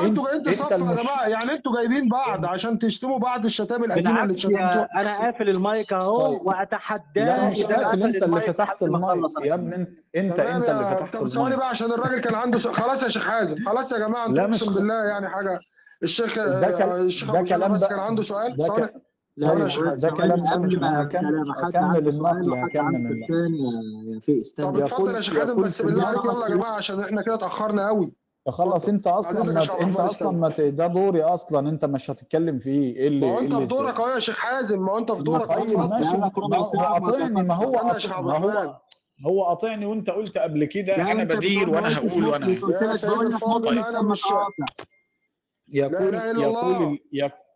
أنتوا 0.00 0.34
انت 0.34 0.72
المش 0.72 1.02
جماعة 1.02 1.26
يعني 1.28 1.52
أنتوا 1.52 1.76
جايبين 1.76 2.08
بعض 2.08 2.44
عشان 2.44 2.78
تشتموا 2.78 3.18
بعض 3.18 3.44
الشتائم 3.44 3.84
القديمة 3.84 4.22
اللي 4.24 4.34
يا 4.52 4.86
أنا 5.00 5.18
قافل 5.18 5.48
المايك 5.48 5.92
أهو 5.92 6.18
طيب. 6.18 6.32
لا 6.36 6.42
واتحداه 6.48 7.50
مش 7.50 7.62
قافل. 7.62 8.02
أنت 8.02 8.14
اللي 8.16 8.24
المايك 8.26 8.44
فتحت 8.50 8.82
المايك. 8.82 9.24
يا 9.44 9.54
ابني 9.54 9.74
انت 10.16 10.38
أنت 10.40 10.68
اللي 10.68 10.84
فتحت 10.86 11.16
طب 11.16 11.28
ثواني 11.28 11.54
المايك. 11.54 11.58
بقى 11.58 11.68
عشان 11.68 11.92
الراجل 11.92 12.20
كان 12.20 12.34
عنده 12.34 12.58
خلاص 12.58 13.02
يا 13.02 13.08
شيخ 13.08 13.24
حازم 13.26 13.64
خلاص 13.66 13.92
يا 13.92 13.98
جماعة 13.98 14.26
أنتوا 14.26 14.36
لا 14.36 14.46
مش 14.46 14.62
اقسم. 14.62 14.74
بالله 14.74 14.94
يعني 14.94 15.28
حاجة 15.28 15.60
الشيخ 16.02 16.36
ده 16.38 16.70
كل... 16.70 16.82
الشيخ 17.06 17.32
ده 17.32 17.42
كلام 17.42 17.72
بس 17.72 17.80
بقى 17.80 17.88
كان 17.88 17.98
عنده 17.98 18.22
سؤال؟ 18.22 18.56
ده 18.56 18.68
ك... 18.68 18.94
شيخ. 19.68 19.94
ده 20.02 20.10
كلام 20.10 20.46
قبل 20.46 20.80
ما 20.80 21.04
كلام 21.04 21.52
حد 21.52 21.76
هكمل 21.76 21.86
عنده 21.86 22.10
سؤال 22.10 22.26
عنده 22.26 22.98
النقل 22.98 23.22
الثاني 23.22 23.58
يا 23.58 24.14
يا 24.14 24.20
فيس 24.20 24.52
طب 24.52 24.64
استنى 24.76 24.84
اتفضل 24.86 25.14
يا 25.14 25.20
شيخ 25.20 25.34
يقول 25.36 25.62
بس 25.62 25.82
في 25.82 25.86
بالله 25.88 26.06
عليك 26.06 26.24
يلا 26.24 26.48
يا 26.48 26.54
جماعة 26.54 26.76
عشان 26.76 27.00
إحنا 27.00 27.22
كده 27.22 27.34
اتأخرنا 27.34 27.86
قوي 27.88 28.12
خلاص 28.48 28.88
أنت 28.88 29.06
أصلا 29.06 29.52
ما 29.52 29.62
أنت 29.62 29.70
أصلا 29.96 30.06
استنى 30.06 30.32
ما. 30.32 30.48
ده 30.70 30.86
دوري 30.86 31.22
أصلا 31.22 31.68
أنت 31.68 31.84
مش 31.84 32.10
هتتكلم 32.10 32.58
فيه. 32.58 32.96
إيه 32.96 33.08
اللي 33.08 33.26
ما 33.26 33.32
إيه 33.38 33.40
أنت 33.44 33.50
في 33.50 33.56
اللي 33.56 33.66
دورك 33.66 33.94
أهو 33.94 34.08
يا 34.08 34.18
شيخ 34.18 34.36
حازم 34.36 34.80
ما 34.84 34.92
هو 34.92 34.98
أنت 34.98 35.12
في 35.12 35.22
دورك 35.22 35.50
اهو 35.50 35.64
طيب 35.64 35.80
خلص 35.80 35.92
ماشي. 35.92 36.16
ما 36.16 36.30
هو 36.34 36.48
ما 36.48 36.88
قاطعني 36.92 37.42
ما 37.42 37.54
هو 37.54 37.74
استنى 37.90 38.14
هو 38.14 38.76
هو 39.26 39.44
قاطعني 39.44 39.86
وأنت 39.86 40.10
قلت 40.10 40.38
قبل 40.38 40.64
كده 40.64 40.96
لا 40.96 41.12
أنا 41.12 41.24
بدير 41.24 41.70
وأنا 41.70 41.96
هقول 41.98 42.24
وأنا 42.26 42.46
قلت 42.46 42.62
يا 42.82 42.92
لك 42.92 43.86
أنا 43.86 44.02
مش 44.02 44.22
لا 45.68 45.78
يقول 45.86 46.08
إله 46.14 46.30
إلا 46.30 46.42
يقول 46.42 46.98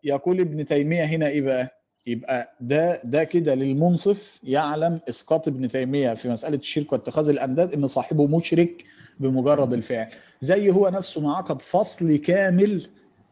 يقول 0.05 0.41
ابن 0.41 0.65
تيمية 0.67 1.05
هنا 1.05 1.27
إيه 1.29 1.43
بقى 1.43 1.81
يبقى 2.07 2.57
ده 2.61 3.01
ده 3.05 3.25
كده 3.25 3.55
للمنصف 3.55 4.41
يعلم 4.43 5.01
إسقاط 5.09 5.49
ابن 5.49 5.69
تيمية 5.69 6.15
في 6.15 6.29
مسألة 6.29 6.57
الشرك 6.57 6.93
واتخاذ 6.93 7.29
الأنداد 7.29 7.73
إن 7.75 7.87
صاحبه 7.87 8.27
مشرك 8.27 8.85
بمجرد 9.21 9.73
الفعل. 9.73 10.09
زي 10.41 10.71
هو 10.71 10.89
نفسه 10.89 11.21
ما 11.21 11.35
عقد 11.37 11.63
فصل 11.63 12.17
كامل 12.17 12.83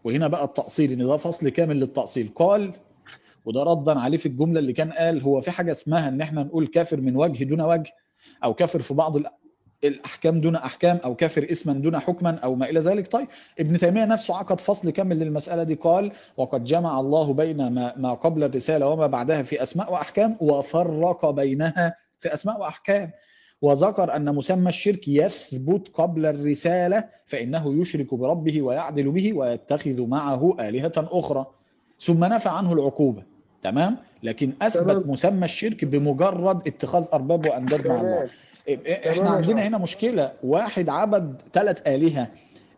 وهنا 0.04 0.28
بقى 0.28 0.44
التأصيل 0.44 0.92
إن 0.92 1.06
ده 1.06 1.16
فصل 1.16 1.48
كامل 1.48 1.80
للتأصيل. 1.80 2.28
قال 2.34 2.72
وده 3.44 3.62
ردا 3.62 4.00
عليه 4.00 4.16
في 4.18 4.26
الجملة 4.26 4.60
اللي 4.60 4.72
كان 4.72 4.92
قال 4.92 5.22
هو 5.22 5.40
في 5.40 5.50
حاجة 5.50 5.72
اسمها 5.72 6.08
إن 6.08 6.20
إحنا 6.20 6.42
نقول 6.42 6.66
كافر 6.66 7.00
من 7.00 7.16
وجه 7.16 7.44
دون 7.44 7.60
وجه 7.60 7.92
أو 8.44 8.54
كافر 8.54 8.82
في 8.82 8.94
بعض 8.94 9.16
الأحكام 9.84 10.40
دون 10.40 10.56
أحكام 10.56 11.00
أو 11.04 11.14
كافر 11.14 11.46
اسما 11.50 11.72
دون 11.72 11.98
حكما 11.98 12.38
أو 12.38 12.54
ما 12.54 12.70
إلى 12.70 12.80
ذلك. 12.80 13.12
طيب 13.12 13.26
ابن 13.60 13.78
تيمية 13.78 14.04
نفسه 14.04 14.36
عقد 14.36 14.60
فصل 14.60 14.90
كامل 14.90 15.18
للمسألة 15.18 15.62
دي 15.62 15.74
قال 15.74 16.12
وقد 16.36 16.64
جمع 16.64 17.00
الله 17.00 17.32
بين 17.32 17.56
ما, 17.56 17.92
ما 17.96 18.14
قبل 18.14 18.44
الرسالة 18.44 18.88
وما 18.88 19.06
بعدها 19.06 19.42
في 19.42 19.62
أسماء 19.62 19.92
وأحكام 19.92 20.36
وفرق 20.40 21.30
بينها 21.30 21.96
في 22.18 22.34
أسماء 22.34 22.60
وأحكام. 22.60 23.10
وذكر 23.62 24.16
أن 24.16 24.34
مسمى 24.34 24.68
الشرك 24.68 25.08
يثبت 25.08 25.88
قبل 25.94 26.26
الرسالة 26.26 27.04
فإنه 27.24 27.80
يشرك 27.80 28.14
بربه 28.14 28.62
ويعدل 28.62 29.10
به 29.10 29.32
ويتخذ 29.32 30.06
معه 30.06 30.56
آلهة 30.60 30.92
أخرى. 30.96 31.46
ثم 32.00 32.24
نفى 32.24 32.48
عنه 32.48 32.72
العقوبة. 32.72 33.22
تمام؟ 33.62 33.96
لكن 34.22 34.52
أثبت 34.62 35.06
مسمى 35.06 35.44
الشرك 35.44 35.84
بمجرد 35.84 36.68
اتخاذ 36.68 37.06
أرباب 37.12 37.46
وأنداد 37.46 37.86
مع 37.86 38.00
الله. 38.00 38.28
إحنا 38.68 39.12
تمام 39.14 39.26
يا 39.26 39.30
عندنا 39.30 39.66
هنا 39.66 39.78
مشكلة. 39.78 40.32
واحد 40.42 40.88
عبد 40.88 41.40
ثلاث 41.52 41.88
آلهة. 41.88 42.28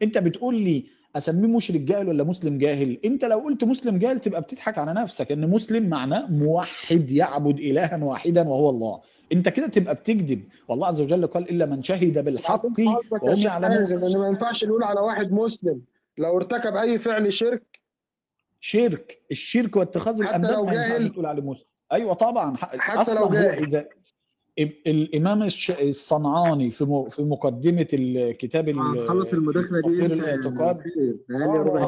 أنت 0.03 0.19
بتقول 0.19 0.55
لي 0.55 0.85
أسميه 1.17 1.49
مشرك 1.49 1.81
جاهل 1.81 2.09
ولا 2.09 2.25
مسلم 2.25 2.59
جاهل؟ 2.59 2.99
أنت 3.05 3.25
لو 3.25 3.39
قلت 3.39 3.65
مسلم 3.65 3.99
جاهل 3.99 4.21
تبقى 4.21 4.41
بتضحك 4.41 4.79
على 4.79 4.93
نفسك. 4.95 5.33
إن 5.33 5.51
مسلم 5.51 5.89
معناه 5.89 6.27
موحد 6.31 7.11
يعبد 7.11 7.59
إلها 7.59 8.05
واحدا 8.05 8.49
وهو 8.49 8.71
الله. 8.71 9.01
أنت 9.33 9.49
كده 9.49 9.67
تبقى 9.67 9.95
بتكذب. 9.95 10.43
والله 10.69 10.87
عز 10.87 11.01
وجل 11.01 11.27
قال 11.27 11.51
إلا 11.51 11.67
من 11.67 11.83
شهد 11.83 12.25
بالحق 12.25 12.65
وهم 12.65 13.39
يعلمون. 13.39 14.05
إن 14.05 14.19
ما 14.19 14.27
ينفعش 14.29 14.65
نقول 14.65 14.83
على 14.83 15.01
واحد 15.01 15.33
مسلم. 15.33 15.81
لو 16.19 16.37
ارتكب 16.37 16.77
أي 16.77 16.99
فعل 16.99 17.33
شرك. 17.33 17.81
شرك. 18.61 19.19
الشرك 19.31 19.77
واتخاذ 19.77 20.21
الانداد 20.21 20.59
ما 20.59 20.73
ينفعش 20.75 21.13
تقول 21.13 21.27
عليه 21.27 21.43
مسلم. 21.43 21.67
أيوه 21.93 22.15
طبعا. 22.15 22.57
حتى 22.57 23.01
أصلا 23.01 23.15
لو 23.15 23.25
هو 23.25 23.33
جاهل. 23.33 23.63
إذا 23.63 23.79
ال- 23.81 23.89
الامام 24.87 25.43
الش- 25.43 25.71
الصنعاني 25.71 26.71
في 26.71 27.05
في 27.11 27.23
مقدمه 27.23 27.87
الكتاب 27.93 28.69
ال- 28.69 28.79
هنخلص 28.79 29.33
المداخله 29.33 29.81
دي 29.81 30.07
الاعتقاد 30.07 30.81
آه 31.31 31.35
ما 31.35 31.85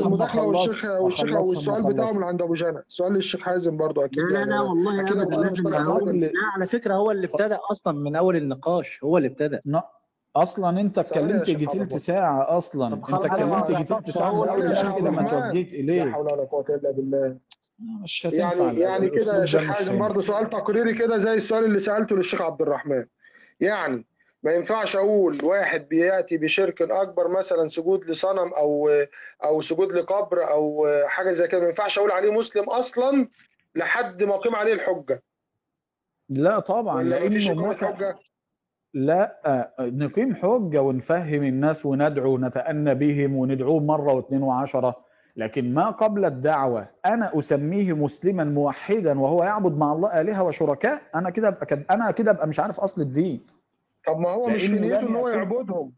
المداخله 0.00 0.42
والشيخ 0.42 0.84
والشيخ 0.84 1.32
والسؤال 1.32 1.82
بتاعه 1.82 2.12
من 2.12 2.22
عند 2.22 2.42
ابو 2.42 2.54
جنى 2.54 2.82
سؤال 2.88 3.12
للشيخ 3.12 3.40
حازم 3.40 3.76
برضو 3.76 4.04
أكيد 4.04 4.18
لا 4.18 4.28
لا 4.32 4.38
يعني 4.38 4.50
لا 4.50 4.60
والله 4.60 5.02
جنى 5.02 5.36
لازم 5.36 5.68
لا 5.68 6.30
على 6.54 6.66
فكره 6.66 6.94
هو 6.94 7.10
اللي. 7.10 7.26
ابتدى 7.26 7.54
أصلا 7.70 7.98
من 7.98 8.16
اول 8.16 8.36
النقاش 8.36 9.04
هو 9.04 9.16
اللي 9.16 9.28
ابتدى 9.28 9.58
أصلا 10.36 10.80
انت 10.80 10.98
اتكلمت 10.98 11.48
يجي 11.48 11.66
عبد 11.66 11.78
تلت 11.88 11.96
ساعه 11.96 12.56
أصلا 12.56 12.94
انت 12.94 13.08
أنا 13.08 13.26
اتكلمت 13.26 13.70
يجي 13.70 13.84
تلت 13.84 14.10
ساعه 14.10 14.42
من 14.42 14.48
اول 14.48 14.62
الاسئله 14.66 15.10
ما 15.10 15.22
توجهت 15.22 15.72
لا 15.74 15.80
اليه 15.80 16.10
حول 16.12 16.24
ولا 16.24 16.44
قوه 16.44 16.64
الا 16.68 16.90
بالله 16.90 17.36
مش 17.78 18.24
يعني 18.24 18.80
يعني 18.80 19.10
كده 19.10 19.40
يا 19.40 19.46
شيخ 19.46 19.60
حازم 19.62 20.02
هينفع 20.02 20.20
سؤال 20.20 20.50
تقريري 20.50 20.94
كده 20.94 21.18
زي 21.18 21.34
السؤال 21.34 21.64
اللي 21.64 21.80
سألته 21.80 22.16
للشيخ 22.16 22.42
عبد 22.42 22.62
الرحمن. 22.62 23.06
يعني 23.60 24.06
ما 24.42 24.52
ينفعش 24.52 24.96
أقول 24.96 25.44
واحد 25.44 25.88
بيأتي 25.88 26.36
بشرك 26.36 26.82
أكبر 26.82 27.28
مثلا 27.28 27.68
سجود 27.68 28.04
لصنم 28.04 28.52
أو 28.54 28.90
أو 29.44 29.60
سجود 29.60 29.92
لقبر 29.92 30.50
أو 30.50 30.88
حاجة 31.06 31.32
زي 31.32 31.48
كده 31.48 31.60
ما 31.60 31.68
ينفعش 31.68 31.98
أقول 31.98 32.10
عليه 32.10 32.32
مسلم 32.32 32.64
أصلا 32.64 33.28
لحد 33.74 34.22
ما 34.22 34.34
أقيم 34.34 34.54
عليه 34.54 34.72
الحجة. 34.74 35.22
لا 36.28 36.58
طبعا 36.58 37.02
لأنه 37.02 37.54
متى 37.54 37.86
حجه 37.86 38.18
لا 38.94 39.72
نقيم 39.80 40.34
حجة 40.34 40.82
ونفهم 40.82 41.42
الناس 41.42 41.86
وندعو 41.86 42.34
ونتأنى 42.34 42.94
بهم 42.94 43.36
وندعوهم 43.36 43.86
مرة 43.86 44.12
واثنين 44.12 44.42
لكن 45.36 45.74
ما 45.74 45.90
قبل 45.90 46.24
الدعوة 46.24 46.88
أنا 47.06 47.38
أسميه 47.38 47.92
مسلما 47.92 48.44
موحدا 48.44 49.20
وهو 49.20 49.44
يعبد 49.44 49.76
مع 49.78 49.92
الله 49.92 50.20
آلهة 50.20 50.42
وشركاء 50.44 51.02
أنا 51.14 51.30
كده 51.30 51.48
أبقى 51.48 51.78
أنا 51.90 52.10
كده 52.10 52.30
أبقى 52.30 52.48
مش 52.48 52.60
عارف 52.60 52.80
أصل 52.80 53.02
الدين. 53.02 53.46
طب 54.06 54.18
ما 54.18 54.28
هو 54.30 54.46
مش 54.48 54.62
في 54.66 54.78
نيته 54.78 54.98
إن 54.98 55.14
هو 55.16 55.28
يعبدهم. 55.28 55.92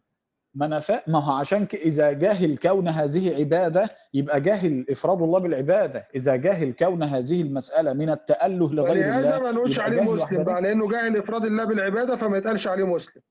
ما 0.55 0.67
أنا 0.67 0.81
ما 1.07 1.19
هو 1.19 1.33
عشان 1.33 1.67
ك... 1.67 1.75
إذا 1.75 2.13
جاهل 2.13 2.57
كون 2.59 2.89
هذه 2.89 3.39
عبادة 3.39 3.89
يبقى 4.15 4.41
جاهل 4.41 4.87
إفراد 4.91 5.23
الله 5.23 5.39
بالعبادة. 5.39 6.09
إذا 6.15 6.37
جاهل 6.37 6.73
كون 6.73 7.03
هذه 7.03 7.43
المسألة 7.43 7.93
من 7.93 8.11
التأله 8.11 8.73
لغير 8.75 9.19
الله 9.19 9.41
ما 9.41 9.51
نقولش 9.51 9.79
عليه 9.81 10.03
مسلم 10.03 10.43
بقى 10.45 10.63
لأنه 10.63 10.89
جاهل 10.89 11.17
إفراد 11.17 11.45
الله 11.45 11.65
بالعبادة 11.65 12.17
فما 12.17 12.39
يتقالش 12.39 12.69
عليه 12.69 12.85
مسلم. 12.87 13.23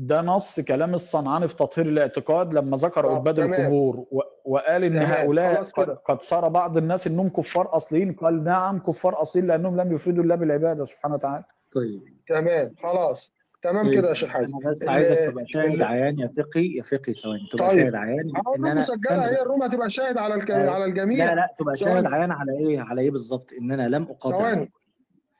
ده 0.00 0.20
نص 0.20 0.60
كلام 0.60 0.94
الصنعاني 0.94 1.48
في 1.48 1.54
تطهير 1.54 1.86
الاعتقاد 1.86 2.54
لما 2.54 2.76
ذكر 2.76 3.06
عباد 3.06 3.38
القبور 3.38 4.06
وقال 4.44 4.84
إن 4.84 4.92
تمام. 4.92 5.10
هؤلاء 5.10 5.62
قد 6.06 6.22
صار 6.22 6.48
بعض 6.48 6.76
الناس 6.76 7.06
إنهم 7.06 7.28
كفار 7.28 7.76
أصليين. 7.76 8.12
قال 8.12 8.44
نعم 8.44 8.78
كفار 8.78 9.22
أصليين 9.22 9.48
لأنهم 9.48 9.80
لم 9.80 9.92
يفردوا 9.92 10.22
الله 10.22 10.34
بالعبادة 10.34 10.84
سبحانه 10.84 11.14
وتعالى. 11.14 11.44
طيب. 11.72 12.02
تمام. 12.28 12.74
خلاص. 12.82 13.32
تمام 13.62 13.86
طيب. 13.86 13.94
كده 13.94 14.08
يا 14.08 14.14
شيخ 14.14 14.28
حازم. 14.28 14.56
أنا 14.56 14.70
بس 14.70 14.88
عايزك 14.88 15.18
تبقى 15.18 15.44
شاهد 15.44 15.82
عيان 15.82 16.18
يا 16.18 16.26
فقي 16.28 16.66
يا 16.66 16.82
فقي 16.82 17.12
ثواني. 17.12 17.48
تبقى 17.52 17.68
طيب. 17.68 17.78
شاهد 17.78 17.94
عيان 17.94 18.32
إن 18.58 18.66
أنا 18.66 18.80
مسجلة 18.80 19.28
هي 19.28 19.42
الروم 19.42 19.62
هتبقى 19.62 19.90
شاهد 19.90 20.18
على 20.18 20.34
الك... 20.34 20.48
طيب. 20.48 20.68
على 20.68 20.84
الجميع. 20.84 21.26
لا 21.26 21.34
لا 21.34 21.46
تبقى 21.58 21.76
شاهد 21.76 22.06
عيان 22.06 22.32
على 22.32 22.52
إيه؟ 22.52 22.80
على 22.80 23.00
إيه 23.00 23.10
بالظبط؟ 23.10 23.52
إن 23.60 23.70
أنا 23.70 23.88
لم 23.88 24.02
اقاطع 24.02 24.38
ثواني. 24.38 24.72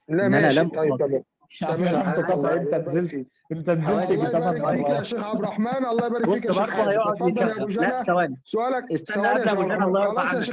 لا 0.08 0.28
ماشي 0.28 0.60
أنا 0.60 0.60
لم 0.60 0.68
طيب 0.68 0.96
تمام. 0.98 1.22
انت 1.62 2.74
نزلت 2.88 3.26
انت 3.52 3.70
نزلت 3.70 4.10
يجي 4.10 4.16
مرات 4.22 4.88
يا 4.88 5.02
شيخ 5.02 5.26
عبد 5.26 5.38
الرحمن 5.38 5.86
الله 5.86 6.06
يبارك 6.06 6.24
فيك 6.30 6.50
بص 6.50 6.56
شيخ. 6.56 6.58
برضه 6.60 6.90
هيقعد 6.90 7.28
يسخن. 7.28 7.80
لا 7.80 8.02
ثواني. 8.02 8.40
سؤالك 8.44 8.92
استنى 8.92 9.28
قبل 9.28 9.48
أبو 9.48 9.62
جنى 9.62 9.84
الله 9.84 10.02
يرضى 10.04 10.20
عنك 10.20 10.50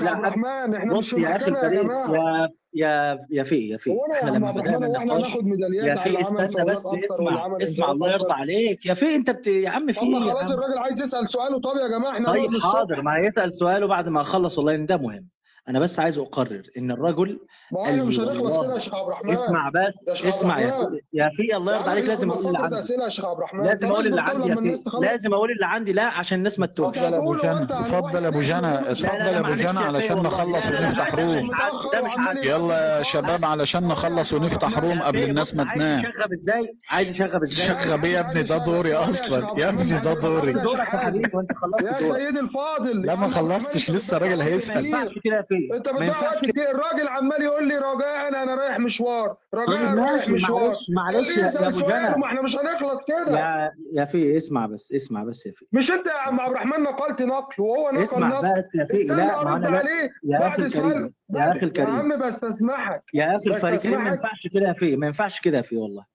لا 0.74 0.94
بص 0.94 1.14
يا 1.14 1.36
أخي 1.36 1.52
الفريق 1.52 1.92
يا 1.92 2.50
يا 2.74 3.20
يا 3.30 3.44
في 3.44 3.70
يا 3.70 3.78
في. 3.78 3.98
إحنا 4.14 4.30
لما 4.30 4.52
بدأنا 4.52 4.88
النقاش 4.88 5.36
يا 5.74 5.96
في 5.96 6.22
استنى 6.22 6.66
بس 6.66 6.86
اسمع 7.12 7.58
اسمع 7.62 7.92
الله 7.92 8.12
يرضى 8.12 8.34
عليك. 8.34 8.86
يا 8.86 8.94
في 8.94 9.16
أنت 9.16 9.48
يا 9.48 9.70
عم 9.70 9.92
في 9.92 10.02
إيه 10.02 10.20
خلاص 10.20 10.52
الراجل 10.52 10.78
عايز 10.78 11.02
يسأل 11.02 11.30
سؤاله. 11.30 11.60
طب 11.60 11.78
يا 11.82 11.88
جماعة 11.98 12.12
إحنا 12.14 12.26
طيب 12.32 12.50
حاضر. 12.64 13.02
ما 13.02 13.16
هيسأل 13.18 13.54
سؤاله 13.54 13.88
بعد 13.88 14.10
ما 14.10 14.22
اخلص 14.22 14.58
والله 14.58 14.76
ده 14.76 14.98
مهم. 14.98 15.28
أنا 15.70 15.80
بس 15.80 16.00
عايز 16.00 16.18
أقرر 16.18 16.62
إن 16.78 16.92
الرجل 16.92 17.40
ما 17.72 17.92
مش 17.92 18.20
هنخلص 18.20 18.60
كده 18.60 18.74
يا 18.74 18.80
شيخ 18.80 18.94
عبد 18.96 19.08
الرحمن. 19.08 19.32
اسمع 19.32 19.70
بس 19.70 20.10
اسمع 20.10 20.60
يا 20.60 20.90
يا 21.14 21.28
أخي 21.28 21.58
الله 21.58 21.74
يرضى 21.74 21.86
يعني 21.86 21.90
عليك 21.90 22.08
لازم 22.08 22.30
أقول 22.32 22.48
اللي 22.48 22.60
عندي. 22.60 22.80
أسئلة 22.80 23.04
يا 23.04 23.10
شيخ 23.10 23.26
عبد 23.26 23.38
الرحمن. 23.38 23.64
لازم 23.64 23.88
أقول 23.88 24.08
اللي 24.08 24.22
عندي 24.22 24.50
يا 24.50 24.78
لازم 25.02 25.34
أقول 25.34 25.52
اللي 25.52 25.66
عندي 25.66 25.94
لا 25.94 26.04
عشان 26.04 26.38
الناس 26.38 26.60
ما 26.60 26.66
تتوهش. 26.66 26.98
اتفضل 26.98 27.14
يا 27.14 27.18
أبو 27.20 27.34
جنى 27.36 27.64
اتفضل 27.64 28.24
يا 28.24 28.28
أبو 28.28 28.42
جنى 28.42 28.92
اتفضل 28.92 29.34
يا 29.34 29.40
أبو 29.40 29.54
جنى 29.54 29.80
علشان 29.80 30.18
نخلص 30.18 30.66
ونفتح 30.66 31.16
روم. 31.16 31.50
ده 31.94 32.02
مش 32.02 32.12
يلا 32.48 32.98
يا 32.98 33.04
شباب 33.04 33.46
علشان 33.46 33.88
نخلص 33.88 34.34
ونفتح 34.34 34.80
روم 34.80 35.02
قبل 35.02 35.24
الناس 35.24 35.56
ما 35.56 35.64
تنام. 35.64 36.02
عايز 36.02 36.06
يشغب 36.06 36.32
إزاي؟ 36.34 36.78
عايز 36.92 37.10
يشغب 37.10 37.42
إزاي؟ 37.42 37.68
شغب 37.68 38.04
يا 38.06 38.20
ابني 38.20 38.44
ده 38.44 38.58
دوري 38.58 38.94
أصلا. 38.94 39.54
يا 39.58 39.70
ابني 39.70 40.00
ده 40.00 40.14
دوري. 40.14 40.54
دورك 40.54 40.80
يا 40.94 41.00
حبيبي 41.00 41.30
وأنت 41.34 41.52
خلصت 41.54 41.84
دورك. 41.84 42.02
يا 42.02 42.26
سيدي 42.26 42.40
الفاضل. 42.40 43.02
لا 43.02 43.16
ما 43.16 43.28
خلصتش 43.28 43.92
لسه 43.92 44.18
الراجل 44.18 44.42
هيسال 44.42 45.12
كده 45.24 45.46
حقيقيه 45.56 45.78
انت 45.78 45.90
بتضيع 45.90 46.20
وقت 46.30 46.46
كتير. 46.46 46.72
الراجل 46.72 47.08
عمال 47.08 47.42
يقول 47.42 47.68
لي 47.68 47.78
رجاء 47.78 48.28
أنا 48.28 48.56
رايح 48.56 48.80
مشوار. 48.80 49.36
رجاء 49.54 49.86
أنا 49.86 50.12
رايح 50.12 50.30
مشوار. 50.30 50.62
معلش 50.62 50.90
معلش 50.96 51.38
يا 51.38 51.68
أبو 51.68 51.80
جنى 51.80 52.18
ما 52.18 52.26
إحنا 52.26 52.42
مش 52.42 52.56
هنخلص 52.58 53.06
كده. 53.06 53.40
يا 53.40 53.72
يا 53.96 54.06
في 54.06 54.38
اسمع 54.38 54.66
بس 54.66 54.94
اسمع 54.94 55.24
بس 55.24 55.46
يا 55.46 55.52
في. 55.52 55.66
مش 55.72 55.92
انت 55.92 56.06
يا 56.06 56.12
عم 56.14 56.40
عبد 56.40 56.52
الرحمن 56.52 56.84
نقلت 56.84 57.22
نقل 57.22 57.64
وهو 57.64 57.92
نقل 57.92 58.04
اسمع 58.04 58.28
نقل. 58.28 58.58
بس 58.58 58.76
يا 58.76 58.86
في. 58.86 59.04
لا 59.04 59.44
ما 59.44 59.56
أنا 59.56 59.68
لا. 59.68 59.84
يا 60.24 60.48
أخي 60.48 60.62
الكريم 60.62 61.14
يا 61.36 61.52
أخي 61.52 61.66
الكريم 61.66 61.90
يا 61.90 61.94
عم 61.94 62.20
بستسمحك 62.28 63.04
يا 63.14 63.36
أخي 63.38 63.50
الفريقين 63.56 63.98
ما 63.98 64.10
ينفعش 64.10 64.48
كده 64.54 64.68
يا 64.68 64.74
في 64.74 64.96
ما 64.96 65.08
ينفعش 65.08 65.40
كده 65.40 65.58
يا 65.58 65.62
في 65.64 65.78
والله. 65.78 66.15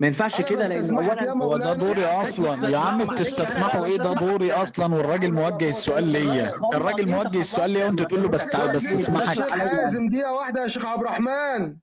ما 0.00 0.06
ينفعش 0.06 0.40
كده 0.42 0.68
لأن 0.68 0.98
هو 1.42 1.56
ده 1.56 1.72
دوري 1.72 2.04
أصلا. 2.04 2.68
يا 2.68 2.78
عم 2.78 3.04
بتستسمحوا 3.04 3.84
إيه؟ 3.84 3.96
ده 3.96 4.12
دوري 4.12 4.52
أصلا 4.52 4.94
والراجل 4.94 5.32
موجه 5.32 5.68
السؤال 5.68 6.04
ليا. 6.04 6.52
الراجل 6.74 7.08
موجه 7.08 7.40
السؤال 7.40 7.70
ليا 7.70 7.86
وأنت 7.86 8.02
تقول 8.02 8.22
له 8.22 8.28
بس 8.28 8.56
بستسمحك. 8.56 9.38
لازم 9.56 10.08
دقيقة 10.08 10.32
واحدة 10.32 10.62
يا 10.62 10.68
شيخ 10.68 10.84
عبد 10.86 11.00
الرحمن. 11.02 11.76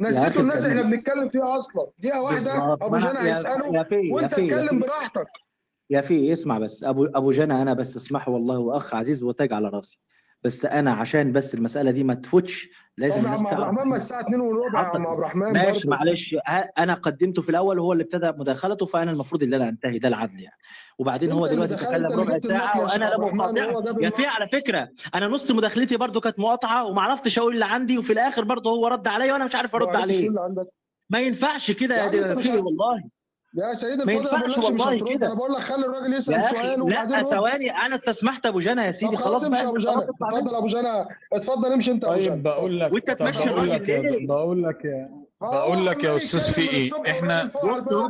نسيتوا 0.00 0.42
الناس 0.42 0.66
إحنا 0.66 0.82
بنتكلم 0.82 1.28
فيها 1.28 1.58
أصلا. 1.58 1.90
دقيقة 1.98 2.20
واحدة. 2.20 2.74
أبو 2.74 2.96
جنى 2.98 3.18
هيسأله 3.18 3.84
وأنت 4.12 4.32
اتكلم 4.32 4.78
براحتك. 4.78 5.28
يا 5.90 6.00
في 6.00 6.32
اسمع 6.32 6.58
بس. 6.58 6.84
ابو 6.84 7.04
أبو 7.04 7.30
جنى 7.30 7.62
أنا 7.62 7.74
بس 7.74 7.96
اسمح 7.96 8.28
والله 8.28 8.58
وأخ 8.58 8.94
عزيز 8.94 9.22
وتاج 9.22 9.52
على 9.52 9.68
رأسي. 9.68 9.98
بس 10.44 10.64
أنا 10.64 10.92
عشان 10.92 11.32
بس 11.32 11.54
المسألة 11.54 11.90
دي 11.90 12.04
ما 12.04 12.14
تفوتش 12.14 12.68
لازم 12.98 13.24
الناس 13.24 13.42
تعرف 13.42 13.52
الرحمن 13.52 13.94
الساعة 13.94 14.20
2 14.20 14.40
والربع 14.40 14.82
يا 14.82 14.86
عم 14.86 15.06
عبد 15.06 15.18
الرحمن 15.18 15.52
ماشي 15.52 15.88
معلش. 15.88 16.36
أنا 16.78 16.94
قدمته 16.94 17.42
في 17.42 17.48
الأول 17.48 17.78
وهو 17.78 17.92
اللي 17.92 18.04
ابتدى 18.04 18.32
مداخلته 18.38 18.86
فأنا 18.86 19.10
المفروض 19.10 19.42
إن 19.42 19.54
أنا 19.54 19.68
أنتهي 19.68 19.98
ده 19.98 20.08
العدل 20.08 20.40
يعني. 20.40 20.56
وبعدين 20.98 21.32
هو 21.32 21.46
دلوقتي 21.46 21.76
تكلم 21.76 22.20
ربع 22.20 22.38
ساعة 22.38 22.80
وأنا 22.80 23.04
لا 23.04 23.18
مقاطع. 23.18 24.00
يا 24.00 24.10
في 24.10 24.26
على 24.26 24.48
فكرة 24.48 24.88
أنا 25.14 25.26
نص 25.26 25.50
مداخلتي 25.50 25.96
برده 25.96 26.20
كانت 26.20 26.38
مقاطعة 26.40 26.84
وما 26.84 27.02
عرفتش 27.02 27.38
أقول 27.38 27.54
اللي 27.54 27.64
عندي 27.64 27.98
وفي 27.98 28.12
الآخر 28.12 28.44
برده 28.44 28.70
هو 28.70 28.86
رد 28.86 29.08
عليا 29.08 29.32
وأنا 29.32 29.44
مش 29.44 29.54
عارف 29.54 29.74
أرد 29.74 29.96
عليه. 29.96 30.30
ما 31.10 31.20
ينفعش 31.20 31.70
كده 31.70 32.04
يا 32.04 32.08
دي 32.08 32.20
والله. 32.60 33.02
يا 33.54 33.74
سيد 33.74 34.02
ما 34.02 34.12
ينفعش 34.12 34.58
والله 34.58 35.04
كده. 35.04 35.26
أنا 35.26 35.34
بقول 35.34 35.52
لك 35.52 35.60
خلي 35.60 35.86
الراجل 35.86 36.14
يسأل 36.14 36.48
سؤال 36.48 37.10
لا 37.10 37.22
ثواني. 37.22 37.70
أنا 37.70 37.94
استسمحت 37.94 38.46
أبو 38.46 38.58
جنى 38.58 38.82
يا 38.82 38.90
سيدي. 38.90 39.16
خلاص 39.16 39.48
بقى 39.48 39.62
أبو 39.62 39.76
جنى. 39.78 39.94
اتفضل 39.98 40.54
أبو 40.54 40.66
جنى. 40.66 41.04
اتفضل 41.32 41.72
امشي 41.72 41.90
أنت 41.90 42.04
أبو 42.04 42.14
طيب، 42.14 42.22
جنى. 42.22 42.30
طيب 42.34 42.42
بقول 42.42 42.80
لك 42.80 42.92
وأنت 42.92 43.10
تمشي 43.10 43.50
الراجل 43.50 44.02
ليه؟ 44.02 44.26
بقول 44.26 44.62
لك 44.62 44.84
يا 44.84 45.21
بقول 45.50 45.86
لك 45.86 46.04
يا 46.04 46.16
أستاذ 46.16 46.52
في 46.52 46.60
إيه؟ 46.70 46.90
إحنا 47.10 47.50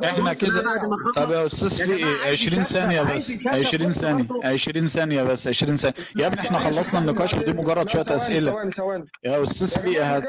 إحنا 0.05 0.33
كده 0.35 0.63
طب 1.17 1.31
يا 1.31 1.47
أستاذ 1.47 1.87
في 1.87 1.93
إيه؟ 1.93 2.33
20 2.33 2.63
ثانية 2.63 3.03
بس 3.03 3.47
20 3.47 3.93
ثانية 3.93 4.27
20 4.45 4.87
ثانية 4.87 5.23
بس 5.23 5.49
20 5.49 5.77
ثانية. 5.77 5.95
يا 6.17 6.27
ابني 6.27 6.41
إحنا 6.41 6.59
خلصنا 6.59 7.01
النقاش 7.01 7.35
ودي 7.35 7.53
مجرد 7.53 7.89
شوية 7.89 8.05
أسئلة. 8.09 8.71
يا 9.25 9.43
أستاذ 9.43 9.69
في 9.83 9.89
إيه؟ 9.89 10.25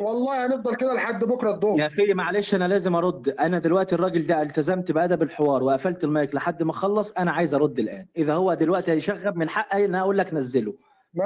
والله 0.00 0.46
هنفضل 0.46 0.76
كده 0.76 0.94
لحد 0.94 1.24
بكرة 1.24 1.50
الظهر. 1.54 1.78
يا 1.78 1.88
في 1.88 2.14
معلش 2.14 2.54
أنا 2.54 2.68
لازم 2.68 2.94
أرد. 2.94 3.28
أنا 3.28 3.58
دلوقتي 3.58 3.94
الراجل 3.94 4.26
ده 4.26 4.42
التزمت 4.42 4.92
بأدب 4.92 5.22
الحوار 5.22 5.62
وقفلت 5.62 6.04
المايك 6.04 6.34
لحد 6.34 6.62
ما 6.62 6.72
خلص 6.72 7.12
أنا 7.12 7.30
عايز 7.30 7.54
أرد 7.54 7.78
الآن. 7.78 8.06
إذا 8.16 8.34
هو 8.34 8.54
دلوقتي 8.54 8.92
هيشغب 8.92 9.36
من 9.36 9.48
حقي 9.48 9.84
ان 9.84 9.94
أقول 9.94 10.18
لك 10.18 10.34
نزله. 10.34 10.74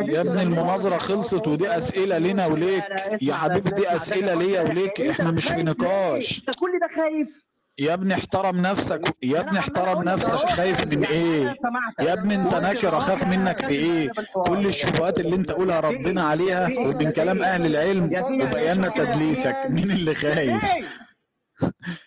يا 0.01 0.21
ابني 0.21 0.43
المناظرة 0.43 0.99
خلصت 0.99 1.47
ودي 1.49 1.77
أسئلة 1.77 2.19
لينا 2.19 2.47
وليك. 2.47 2.85
يا 3.23 3.35
حبيبي 3.35 3.71
دي 3.71 3.95
أسئلة 3.95 4.35
ليا 4.35 4.61
وليك. 4.63 5.01
إحنا 5.01 5.31
مش 5.31 5.47
في 5.47 5.63
نقاش. 5.63 6.39
انت 6.39 6.57
كل 6.59 6.79
ده 6.81 6.89
خايف. 6.97 7.45
يا 7.79 7.95
ابني 7.95 8.15
احترم 8.15 8.61
نفسك 8.61 9.17
يا 9.23 9.41
ابني 9.41 9.59
احترم 9.59 10.03
نفسك. 10.03 10.49
خايف 10.49 10.87
من 10.87 11.05
إيه؟ 11.05 11.53
يا 12.01 12.13
ابني 12.13 12.35
أنت 12.35 12.55
ناكر 12.55 12.97
أخاف 12.97 13.27
منك 13.27 13.61
في 13.61 13.73
إيه؟ 13.73 14.11
كل 14.47 14.67
الشبهات 14.67 15.21
اللي 15.21 15.37
أنت 15.37 15.51
قولها 15.53 15.81
ربنا 15.81 16.23
عليها 16.23 16.69
ومن 16.79 17.11
كلام 17.11 17.43
أهل 17.43 17.67
العلم 17.67 18.05
وبينا 18.43 18.89
تدليسك. 18.89 19.57
مين 19.69 19.91
اللي 19.91 20.15
خايف؟ 20.15 20.63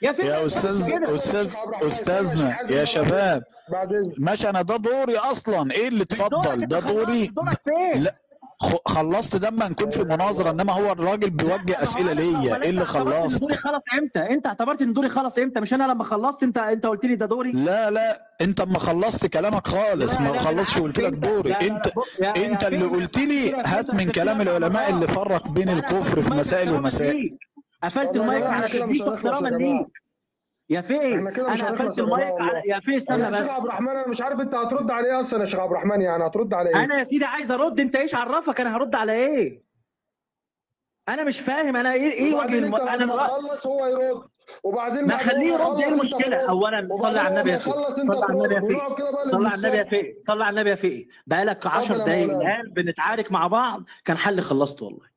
يا, 0.02 0.12
يا 0.24 0.46
أستاذ 0.46 0.94
أستاذ 1.16 1.54
أستاذنا 1.84 2.58
يا 2.70 2.86
شباب. 2.86 3.44
ماشي 4.18 4.50
أنا 4.50 4.62
ده 4.62 4.78
دوري 4.78 5.18
أصلا. 5.18 5.72
إيه 5.72 5.88
اللي 5.88 6.04
اتفضل؟ 6.04 6.68
ده 6.68 6.80
دوري 6.80 7.32
لا 7.96 8.16
خلصت 8.86 9.36
ده 9.36 9.48
اما 9.48 9.68
نكون 9.68 9.90
في 9.92 9.98
أيوة. 10.00 10.16
مناظره 10.16 10.50
إنما 10.52 10.74
هو 10.74 10.92
الراجل 10.92 11.30
بيوجه 11.30 11.82
أسئلة 11.84 12.14
ليا. 12.14 12.56
إيه 12.64 12.70
اللي 12.70 12.86
خلصت 12.86 13.40
دوري 13.42 13.56
خلص 13.56 13.82
إمتى؟ 14.00 14.20
أنت 14.20 14.48
اعتبرت 14.48 14.82
إن 14.82 14.94
دوري 14.94 15.10
خلص 15.10 15.38
إمتى؟ 15.38 15.60
مش 15.60 15.74
أنا 15.74 15.84
لما 15.84 16.04
خلصت 16.04 16.44
أنت 16.44 16.58
أنت 16.58 16.86
قلت 16.86 17.06
لي 17.06 17.16
ده 17.16 17.26
دوري؟ 17.26 17.52
لا 17.52 17.90
لا 17.92 18.18
أنت 18.42 18.62
اما 18.62 18.80
خلصت 18.80 19.26
كلامك 19.26 19.68
خالص. 19.68 20.20
ما 20.20 20.40
خلصتش 20.40 20.78
وقلت 20.78 21.00
لك 21.00 21.14
دوري. 21.14 21.54
أنت 21.54 21.92
أنت 22.38 22.64
اللي 22.64 22.86
قلت 22.86 23.18
لي 23.18 23.54
هات 23.54 23.90
من 23.94 24.12
كلام 24.12 24.42
العلماء 24.42 24.90
اللي 24.90 25.08
فرق 25.08 25.48
بين 25.48 25.70
الكفر 25.70 26.22
في 26.22 26.30
مسائل 26.30 26.72
ومسائل. 26.74 27.38
قفلت 27.86 28.16
المايك 28.16 28.46
على 28.46 28.68
تدريس 28.68 29.08
احتراما 29.08 29.50
ليك. 29.50 29.88
يا 30.70 30.82
فيه 30.82 31.16
أنا 31.20 31.70
قفلت 31.72 32.00
المايك 32.00 32.34
على 32.42 32.62
يا 32.68 32.80
فيه 32.80 32.98
استنى 32.98 33.32
بس. 33.32 33.38
يا 33.38 33.44
شيخ 33.44 33.52
عبد 33.52 33.66
الرحمن 33.66 33.88
أنا 33.90 34.08
مش 34.08 34.22
عارف 34.22 34.40
انت 34.40 34.56
هترد 34.56 34.92
على 34.92 35.08
إيه 35.08 35.20
أصلا 35.20 35.40
يا 35.40 35.46
شيخ 35.46 35.60
عبد 35.60 35.72
الرحمن 35.72 36.02
يعني 36.02 36.28
هترد 36.28 36.54
على 36.54 36.70
إيه؟ 36.70 36.84
أنا 36.84 37.00
يا 37.00 37.04
سيدي 37.04 37.26
عايز 37.26 37.52
ارد 37.52 37.80
انت 37.80 37.96
إيش 37.96 38.16
عرفك 38.16 38.62
أنا 38.62 38.76
هرد 38.76 38.96
على 38.96 39.12
إيه؟ 39.12 39.64
أنا 41.10 41.24
مش 41.24 41.40
فاهم 41.40 41.76
أنا 41.76 41.94
إيه 41.94 42.12
إيه 42.12 42.36
وجه 42.36 42.58
الم... 42.58 42.76
أنا 42.76 43.24
خلص 43.28 43.68
هو 43.68 43.86
يرد. 43.86 44.22
وبعدين 44.64 45.08
ما 45.08 45.18
خليه 45.18 45.54
يرد 45.54 45.80
إيه 45.80 45.90
المشكلة؟ 45.90 46.50
اولا 46.50 46.88
صلي 46.92 47.20
على 47.20 47.36
النبي 47.36 47.52
يا 47.52 47.58
فيه. 47.58 47.72
صلي 47.72 48.24
على 48.24 48.34
النبي 48.34 48.56
يا 48.56 48.60
فيه. 48.60 48.78
صلي 49.32 49.48
على 49.48 49.56
النبي 49.56 49.78
يا 49.78 49.84
فيه. 49.84 50.20
صلي 50.20 50.44
على 50.44 50.54
النبي 50.54 50.70
يا 50.70 50.76
فقيه 50.76 51.06
بقالك 51.28 51.68
10 51.68 51.98
دقايق 51.98 52.38
الآن 52.38 52.62
بنتعارك 52.72 53.32
مع 53.32 53.48
بعض. 53.48 53.84
كان 54.06 54.18
حل 54.18 54.42
خلصت 54.42 54.82
والله. 54.82 55.15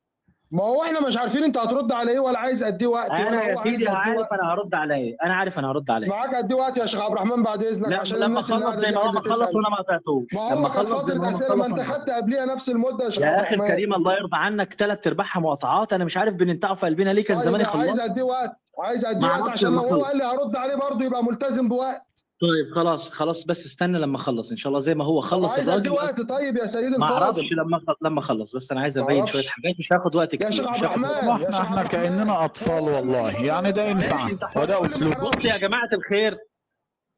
ما 0.51 0.63
هو 0.63 0.83
إحنا 0.83 1.07
مش 1.07 1.17
عارفين 1.17 1.43
انت 1.43 1.57
هترد 1.57 1.91
على 1.91 2.11
إيه 2.11 2.19
ولا 2.19 2.39
عايز 2.39 2.63
قد 2.63 2.81
إيه 2.81 2.87
وقت 2.87 3.09
أنا 3.11 3.43
يا 3.43 3.55
سيدي 3.55 3.87
عايز 3.87 4.07
إيه 4.09 4.17
عارف 4.17 4.33
أنا 4.33 4.53
هرد 4.53 4.75
على 4.75 4.95
إيه. 4.95 5.17
أنا 5.23 5.33
عارف 5.33 5.59
أنا 5.59 5.71
هرد 5.71 5.91
على 5.91 6.05
إيه. 6.05 6.11
معاك 6.11 6.35
قد 6.35 6.51
إيه 6.51 6.59
وقت 6.59 6.77
يا 6.77 6.85
شيخ 6.85 7.01
عبد 7.01 7.11
الرحمن 7.11 7.43
بعد 7.43 7.63
إذنك؟ 7.63 7.87
لا 7.89 7.99
عشان 7.99 8.17
لما 8.19 8.39
اخلص 8.39 8.75
زي 8.75 8.91
ما 8.91 8.97
هو 8.97 9.11
ما 9.11 9.21
خلص 9.21 9.55
وأنا 9.55 9.69
ما 9.69 9.75
قطعتوش 9.75 10.33
ما 10.33 10.49
لما 10.55 10.67
اخلص 10.67 11.05
زي 11.05 11.15
ما 11.15 11.31
هو 11.51 11.55
ما 11.55 11.65
أنت 11.65 11.79
خدت 11.79 12.09
قبليها 12.09 12.45
نفس 12.45 12.69
المدة 12.69 13.05
يا 13.05 13.09
شيخ 13.09 13.23
يا 13.23 13.41
أخي 13.41 13.55
الكريم 13.55 13.93
الله 13.93 14.13
يرضى 14.13 14.37
عنك 14.37 14.73
ثلاث 14.73 15.07
ارباعها 15.07 15.39
مقاطعات. 15.39 15.93
أنا 15.93 16.05
مش 16.05 16.17
عارف 16.17 16.33
بننتعوا 16.33 16.75
في 16.75 16.85
قلبنا 16.85 17.09
ليه 17.09 17.23
كان 17.23 17.37
طيب 17.37 17.45
زماني 17.45 17.63
عايز 17.63 17.73
خلصت 17.89 18.09
قد 18.09 18.17
إيه 18.17 18.23
وقت؟ 18.23 18.51
عايز 18.79 19.05
قد 19.05 19.23
إيه 19.23 19.31
وقت؟ 19.41 19.49
عشان 19.49 19.73
لو 19.75 19.79
هو 19.79 20.03
قال 20.03 20.17
لي 20.17 20.23
هرد 20.23 20.55
عليه 20.55 20.75
برضه 20.75 21.05
يبقى 21.05 21.23
ملتزم 21.23 21.69
بوقت. 21.69 22.08
طيب 22.41 22.69
خلاص 22.75 23.09
خلاص 23.09 23.45
بس 23.45 23.65
استنى 23.65 23.99
لما 23.99 24.15
أخلص 24.15 24.51
إن 24.51 24.57
شاء 24.57 24.69
الله 24.69 24.79
زي 24.79 24.95
ما 24.95 25.05
هو 25.05 25.21
خلص 25.21 25.53
عايز 25.53 25.69
قد 25.69 25.75
الراجل 25.75 25.91
وقت 25.91 26.21
طيب 26.21 26.57
يا 26.57 26.67
سيدي 26.67 26.97
ما 26.97 27.05
أعرفش 27.05 27.39
الفاضل 27.51 27.55
لما 27.69 27.79
لما 28.01 28.19
أخلص 28.19 28.55
بس 28.55 28.71
أنا 28.71 28.81
عايز 28.81 28.97
أبين 28.97 29.25
شوية 29.25 29.43
حاجات 29.43 29.75
مش 29.79 29.93
هاخد 29.93 30.15
وقت 30.15 30.33
يا 30.33 30.37
كتير. 30.39 30.51
شيخ 30.51 30.67
عبد 30.67 30.77
الرحمن 30.83 31.03
يا 31.09 31.37
شيخ 31.37 31.55
إحنا 31.55 31.79
عبد 31.79 31.85
الرحمن. 31.85 31.87
كأننا 31.87 32.45
أطفال 32.45 32.83
والله. 32.83 33.29
يعني 33.31 33.71
ده 33.71 33.83
ينفع. 33.85 34.29
وده 34.55 34.85
أسلوب. 34.85 35.13
بص 35.13 35.45
يا 35.45 35.57
جماعة 35.57 35.89
الخير. 35.93 36.37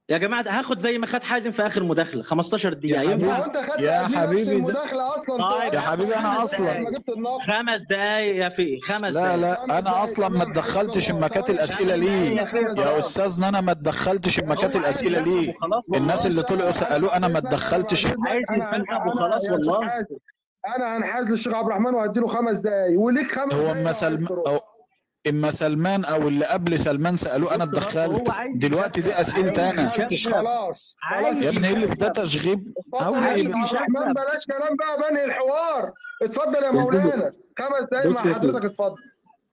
يا 0.10 0.18
جماعة 0.18 0.46
هاخد 0.48 0.80
زي 0.80 0.98
ما 0.98 1.08
خد 1.08 1.24
حازم 1.24 1.52
في 1.52 1.66
آخر 1.66 1.84
مداخلة 1.84 2.24
15 2.24 2.70
يا 2.70 2.74
دقيقة. 2.74 3.04
ما 3.06 3.12
ينفع 3.12 3.38
هو 3.38 3.44
حبيبي 3.44 3.46
انت 3.46 3.58
خدت 3.58 3.80
يا 3.80 4.02
حبيبي 4.08 4.44
ده 4.44 4.52
المداخلة 4.54 5.16
أصلا. 5.16 5.38
في 5.38 5.60
طيب. 5.62 5.74
يا 5.74 5.80
حبيبي 5.80 6.16
أنا 6.16 6.44
أصلا. 6.44 6.74
دقائق 6.74 7.42
خمس 7.42 7.82
دقائق 7.84 8.36
يا 8.36 8.50
فقي 8.50 8.80
خمس 8.80 9.14
لا 9.14 9.36
دقائق 9.36 9.36
لا 9.36 9.56
خمس 9.56 9.70
أنا 9.72 10.04
أصلا 10.04 10.30
ما 10.30 10.44
اتدخلتش 10.44 11.12
ثواني 11.48 11.60
الأسئلة 11.60 11.96
دقائق 11.96 12.12
ليه؟ 12.12 12.38
يا 12.38 12.46
يا 12.84 13.00
استاذنا 13.00 13.50
أنا 13.50 13.62
ما 13.62 13.72
اتدخلتش 13.72 14.40
هو 14.40 14.46
هو 14.46 14.50
عايز 14.76 14.76
الأسئلة 14.76 15.20
ليه؟ 15.20 15.54
الناس 15.96 16.26
اللي 16.28 16.44
طلعوا 16.44 16.64
أنا 16.64 16.72
سألوه 16.72 17.18
أنا 17.18 17.28
ما 17.28 17.38
اتدخلتش. 17.38 18.06
عايز 18.06 18.46
هنح- 18.50 19.08
وخلاص 19.08 19.44
يا 19.46 19.52
والله. 19.52 20.06
أنا 20.78 20.98
هنحاز 20.98 21.32
للشيخ 21.32 21.54
عبد 21.54 21.66
الرحمن 21.68 21.94
وهديله 21.94 22.28
خمس 22.28 22.58
دقايق 22.58 23.00
وليك 23.00 23.32
خمس 23.32 23.54
هو 23.54 23.60
دقايق 23.62 23.72
اما 23.78 23.92
لو 24.46 24.60
إما 25.30 25.52
سلمان 25.52 26.06
أو 26.06 26.28
اللي 26.28 26.46
قبل 26.46 26.80
سلمان 26.80 27.16
سألوه 27.16 27.56
أنا 27.56 27.64
اتدخلت. 27.64 28.32
دلوقتي 28.56 29.02
دي 29.02 29.14
اسئلتي 29.22 29.62
عايز 29.62 29.80
أنا 29.80 29.90
خلاص 29.90 30.96
يا 31.42 31.50
ابني 31.50 31.68
إيه 31.68 31.74
اللي 31.74 31.88
في 31.88 31.96
ده 31.96 32.08
تشغيب؟ 32.08 32.74
عبد 32.94 33.18
الرحمن 33.18 33.64
يشغب 33.64 34.14
بلاش 34.16 34.46
كلام 34.46 34.76
بقى 34.76 35.10
بنهي 35.10 35.26
الحوار. 35.26 35.92
اتفضل 36.24 36.64
يا 36.64 36.72
مولانا. 36.72 37.32
خمس 37.60 37.88
دقايق 37.92 38.26
مع 38.26 38.34
حضرتك 38.34 38.66
اتفضل. 38.66 38.96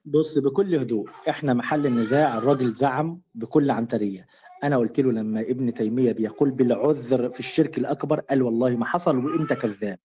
بص 0.04 0.38
بكل 0.38 0.74
هدوء 0.74 1.08
إحنا 1.28 1.54
محل 1.54 1.86
النزاع 1.86 2.38
الراجل 2.38 2.72
زعم 2.72 3.20
بكل 3.34 3.70
عنترية. 3.70 4.26
أنا 4.64 4.76
قلت 4.76 5.00
له 5.00 5.12
لما 5.12 5.40
ابن 5.40 5.74
تيمية 5.74 6.12
بيقول 6.12 6.50
بالعذر 6.50 7.30
في 7.30 7.40
الشرك 7.40 7.78
الأكبر 7.78 8.20
قال 8.20 8.42
والله 8.42 8.76
ما 8.76 8.86
حصل 8.86 9.16
وأنت 9.24 9.52
كذاب. 9.52 9.98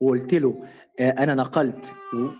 وقلت 0.00 0.34
له 0.34 0.64
أنا 1.10 1.34
نقلت 1.34 1.94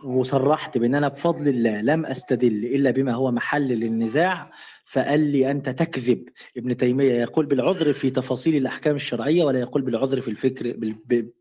وصرحت 0.05 0.79
بأن 0.79 0.95
أنا 0.95 1.09
بفضل 1.09 1.49
الله 1.49 1.81
لم 1.81 2.07
أستدل 2.07 2.65
إلا 2.65 2.91
بما 2.91 3.15
هو 3.15 3.31
محل 3.31 3.69
للنزاع 3.69 4.53
فقال 4.85 5.21
لي 5.21 5.51
أنت 5.51 5.69
تكذب. 5.69 6.29
ابن 6.57 6.77
تيمية 6.77 7.13
يقول 7.13 7.47
بالعذر 7.47 7.93
في 7.93 8.11
تفاصيل 8.11 8.57
الأحكام 8.57 8.95
الشرعية 8.97 9.45
ولا 9.45 9.61
يقول 9.61 9.83
بالعذر 9.83 10.21
في 10.21 10.29
الفكر 10.29 10.73
بال 10.77 10.93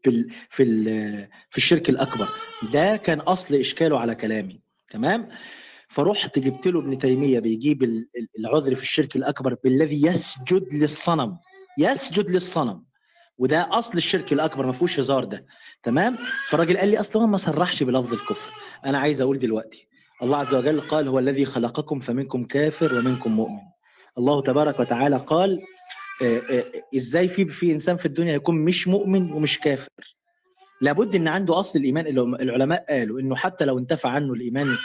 بال 0.05 0.27
في 0.49 0.63
في 1.49 1.57
الشرك 1.57 1.89
الأكبر. 1.89 2.27
ده 2.73 2.95
كان 2.97 3.19
أصل 3.19 3.55
إشكاله 3.55 3.99
على 3.99 4.15
كلامي. 4.15 4.61
تمام؟ 4.89 5.29
فرحت 5.89 6.39
جبت 6.39 6.67
له 6.67 6.79
ابن 6.79 6.97
تيمية 6.97 7.39
بيجيب 7.39 7.83
ال- 7.83 8.07
ال- 8.17 8.27
العذر 8.39 8.75
في 8.75 8.81
الشرك 8.83 9.15
الأكبر 9.15 9.55
بالذي 9.63 10.05
يسجد 10.07 10.73
للصنم. 10.73 11.37
يسجد 11.77 12.29
للصنم. 12.29 12.83
وده 13.41 13.67
أصل 13.71 13.97
الشرك 13.97 14.33
الأكبر 14.33 14.65
ما 14.65 14.71
فيهوش 14.71 14.99
هزار 14.99 15.23
ده. 15.23 15.45
تمام؟ 15.83 16.17
فالراجل 16.49 16.77
قال 16.77 16.89
لي 16.89 16.99
أصلا 16.99 17.25
ما 17.25 17.37
صرحش 17.37 17.83
بلفظ 17.83 18.13
الكفر. 18.13 18.51
أنا 18.85 18.97
عايز 18.97 19.21
أقول 19.21 19.39
دلوقتي 19.39 19.87
الله 20.23 20.37
عز 20.37 20.53
وجل 20.53 20.81
قال 20.81 21.07
هو 21.07 21.19
الذي 21.19 21.45
خلقكم 21.45 21.99
فمنكم 21.99 22.43
كافر 22.45 22.93
ومنكم 22.93 23.31
مؤمن. 23.31 23.59
الله 24.17 24.41
تبارك 24.41 24.79
وتعالى 24.79 25.17
قال 25.17 25.61
آه، 26.23 26.41
آه، 26.51 26.63
إزاي 26.95 27.29
في 27.29 27.45
في 27.45 27.71
إنسان 27.71 27.97
في 27.97 28.05
الدنيا 28.05 28.33
يكون 28.33 28.55
مش 28.55 28.87
مؤمن 28.87 29.31
ومش 29.31 29.59
كافر؟ 29.59 29.89
لابد 30.81 31.15
إن 31.15 31.27
عنده 31.27 31.59
أصل 31.59 31.79
الإيمان. 31.79 32.07
العلماء 32.41 32.85
قالوا 32.89 33.19
إنه 33.19 33.35
حتى 33.35 33.65
لو 33.65 33.79
انتفى 33.79 34.07
عنه 34.07 34.33
الإيمان 34.33 34.75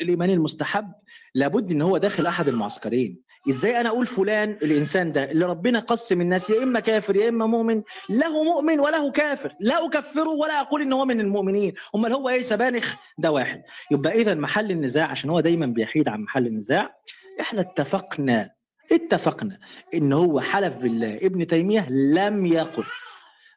الإيمان 0.00 0.30
المستحب 0.30 0.92
لابد 1.34 1.70
إن 1.70 1.82
هو 1.82 1.98
داخل 1.98 2.26
أحد 2.26 2.48
المعسكرين. 2.48 3.29
إزاي 3.48 3.80
أنا 3.80 3.88
أقول 3.88 4.06
فلان 4.06 4.50
الانسان 4.62 5.12
ده 5.12 5.30
اللي 5.30 5.44
ربنا 5.44 5.78
قسم 5.78 6.20
الناس 6.20 6.50
يا 6.50 6.62
اما 6.62 6.80
كافر 6.80 7.16
يا 7.16 7.28
اما 7.28 7.46
مؤمن. 7.46 7.82
له 8.10 8.42
مؤمن 8.44 8.80
وله 8.80 9.10
كافر 9.10 9.52
لا 9.60 9.86
اكفره 9.86 10.28
ولا 10.28 10.60
أقول 10.60 10.82
ان 10.82 10.92
هو 10.92 11.04
من 11.04 11.20
المؤمنين. 11.20 11.74
امال 11.94 12.12
هو 12.12 12.28
إيه 12.28 12.42
سبانخ 12.42 12.94
ده 13.18 13.30
واحد. 13.30 13.62
يبقى 13.90 14.12
اذا 14.12 14.34
محل 14.34 14.70
النزاع 14.70 15.06
عشان 15.06 15.30
هو 15.30 15.40
دايما 15.40 15.66
بيحيد 15.66 16.08
عن 16.08 16.20
محل 16.20 16.46
النزاع 16.46 16.96
إحنا 17.40 17.60
اتفقنا 17.60 18.50
اتفقنا 18.92 19.58
إن 19.94 20.12
هو 20.12 20.40
حلف 20.40 20.74
بالله. 20.76 21.16
ابن 21.16 21.46
تيمية 21.46 21.90
لم 21.90 22.46
يقل 22.46 22.84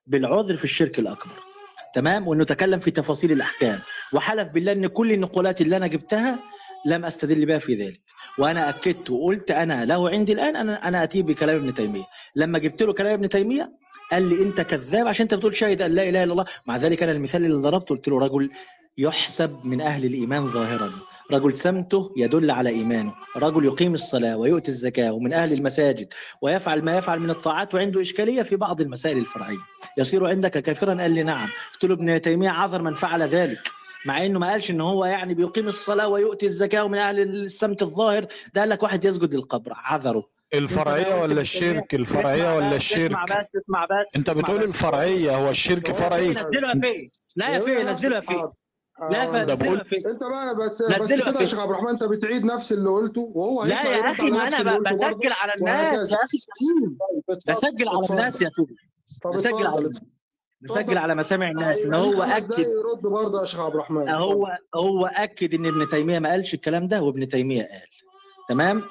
بالعذر 0.08 0.58
في 0.58 0.64
الشرك 0.64 1.00
الأكبر. 1.00 1.34
تمام؟ 1.96 2.28
وانه 2.28 2.44
تكلم 2.44 2.80
في 2.80 2.92
تفاصيل 2.92 3.32
الأحكام. 3.32 3.80
وحلف 4.14 4.48
بالله 4.48 4.72
إن 4.72 4.88
كل 4.88 5.12
النقولات 5.12 5.62
اللي 5.62 5.78
أنا 5.78 5.88
جبتها 5.88 6.40
لم 6.86 7.06
أستدل 7.06 7.46
بها 7.46 7.60
في 7.60 7.76
ذلك. 7.76 8.02
وأنا 8.38 8.70
أكدت 8.70 9.10
وقلت 9.10 9.52
أنا 9.52 9.86
له 9.86 10.10
عندي 10.10 10.34
الآن 10.34 10.56
أنا 10.56 10.88
أنا 10.88 11.04
اتي 11.04 11.22
بكلام 11.22 11.56
ابن 11.56 11.74
تيمية. 11.74 12.04
لما 12.36 12.60
جبت 12.60 12.84
له 12.84 12.94
كلام 12.94 13.14
ابن 13.14 13.30
تيمية 13.30 13.72
قال 14.12 14.24
لي 14.24 14.44
أنت 14.44 14.62
كذاب 14.62 15.08
عشان 15.08 15.24
أنت 15.24 15.34
بتقول 15.34 15.56
شاهد 15.56 15.82
أن 15.82 15.92
لا 15.92 16.10
إله 16.10 16.24
إلا 16.24 16.32
الله. 16.32 16.46
مع 16.66 16.78
ذلك 16.78 17.04
أنا 17.04 17.12
المثال 17.12 17.46
اللي 17.46 17.58
ضربته 17.58 17.96
قلت 17.96 18.08
له 18.08 18.20
رجل 18.20 18.50
يحسب 18.98 19.66
من 19.66 19.82
أهل 19.82 20.06
الإيمان 20.06 20.48
ظاهرا. 20.48 20.92
رجل 21.32 21.58
سمته 21.58 22.14
يدل 22.18 22.52
على 22.52 22.70
إيمانه. 22.70 23.14
رجل 23.38 23.66
يقيم 23.66 23.94
الصلاة 23.94 24.38
ويؤتي 24.38 24.72
الزكاة 24.72 25.12
ومن 25.12 25.34
أهل 25.34 25.54
المساجد 25.54 26.14
ويفعل 26.42 26.82
ما 26.82 26.98
يفعل 26.98 27.20
من 27.20 27.30
الطاعات 27.30 27.76
وعنده 27.76 28.02
إشكالية 28.02 28.42
في 28.42 28.56
بعض 28.56 28.82
المسائل 28.82 29.18
الفرعية. 29.18 29.58
يصير 29.98 30.28
عندك 30.28 30.52
كافرا؟ 30.52 31.02
قال 31.02 31.12
لي 31.12 31.24
نعم. 31.24 31.48
قلت 31.74 31.84
له 31.84 31.94
ابن 31.94 32.22
تيمية 32.22 32.50
عذر 32.50 32.82
من 32.82 32.94
فعل 32.94 33.24
ذلك. 33.24 33.83
مع 34.06 34.26
إنه 34.26 34.40
ما 34.40 34.52
قالش 34.52 34.72
إن 34.72 34.82
هو 34.82 35.06
يعني 35.06 35.34
بيقيم 35.34 35.68
الصلاة 35.68 36.08
ويؤتي 36.08 36.46
الزكاة 36.46 36.84
ومن 36.84 36.98
أهل 36.98 37.20
السمت 37.20 37.82
الظاهر 37.82 38.26
ده 38.54 38.62
قال 38.62 38.70
لك 38.70 38.84
واحد 38.84 39.06
يسجد 39.06 39.34
للقبر 39.36 39.74
عذره. 39.76 40.30
الفرعية 40.54 41.22
ولا 41.22 41.42
الشرك؟ 41.42 41.94
الفرعية 41.94 42.56
ولا 42.58 42.76
الشرك؟ 42.76 43.06
اسمع 43.12 43.26
بس 43.26 43.56
اسمع 43.56 43.86
بس 43.86 44.16
أنت 44.16 44.30
بتقول. 44.30 44.64
الفرعية 44.64 45.38
هو 45.38 45.50
الشرك 45.50 45.92
فرعي. 45.92 46.30
نزله 46.34 46.70
يا 46.70 46.82
فيه 46.82 47.10
لا 47.36 47.50
يا 47.50 47.60
فيه 47.60 47.84
نزله 47.84 48.16
يا 48.16 48.22
فيه 48.22 48.52
لا 49.12 49.24
يا 49.24 49.56
فيه 49.56 49.98
أنت 50.10 50.24
بقى 50.24 50.56
بس 50.66 50.82
بس 50.82 51.14
كده 51.22 51.40
يا. 51.42 51.46
شيخ 51.46 51.60
عبد 51.60 51.70
الرحمن 51.70 51.90
أنت 51.90 52.04
بتعيد 52.04 52.46
نفس 52.46 52.74
اللي 52.74 52.90
قلته 52.90 53.32
وهو 53.36 53.64
لا 53.64 53.84
يا 53.84 54.12
أخي 54.12 54.30
ما 54.32 54.48
أنا 54.48 54.80
بسجل 54.80 55.32
على 55.34 55.54
الناس. 55.60 56.12
يا 56.12 56.18
أخي 56.24 56.38
بسجل 57.48 57.90
على. 57.90 58.08
الناس 58.10 58.42
يا 58.42 58.50
طب 59.24 59.32
بسجل 59.34 59.68
على 59.68 59.78
الناس. 59.80 60.23
بسجل 60.64 60.98
على 60.98 61.16
مسامع 61.16 61.50
الناس 61.50 61.84
إن 61.86 61.92
ليك 61.96 62.16
هو 62.16 62.22
أكد. 62.24 62.60
يرد 62.60 63.02
برضه 63.02 63.40
يا 63.40 63.46
شيخ 63.46 63.60
عبد 63.60 63.74
الرحمن. 63.74 64.10
هو 64.10 64.58
هو 64.76 65.06
أكد 65.06 65.54
إن 65.54 65.66
ابن 65.66 65.90
تيمية 65.90 66.20
ما 66.20 66.30
قالش 66.30 66.54
الكلام 66.54 66.88
ده 66.88 67.02
وابن 67.02 67.28
تيمية 67.30 67.62
قال. 67.64 67.82
تمام؟ 68.50 68.82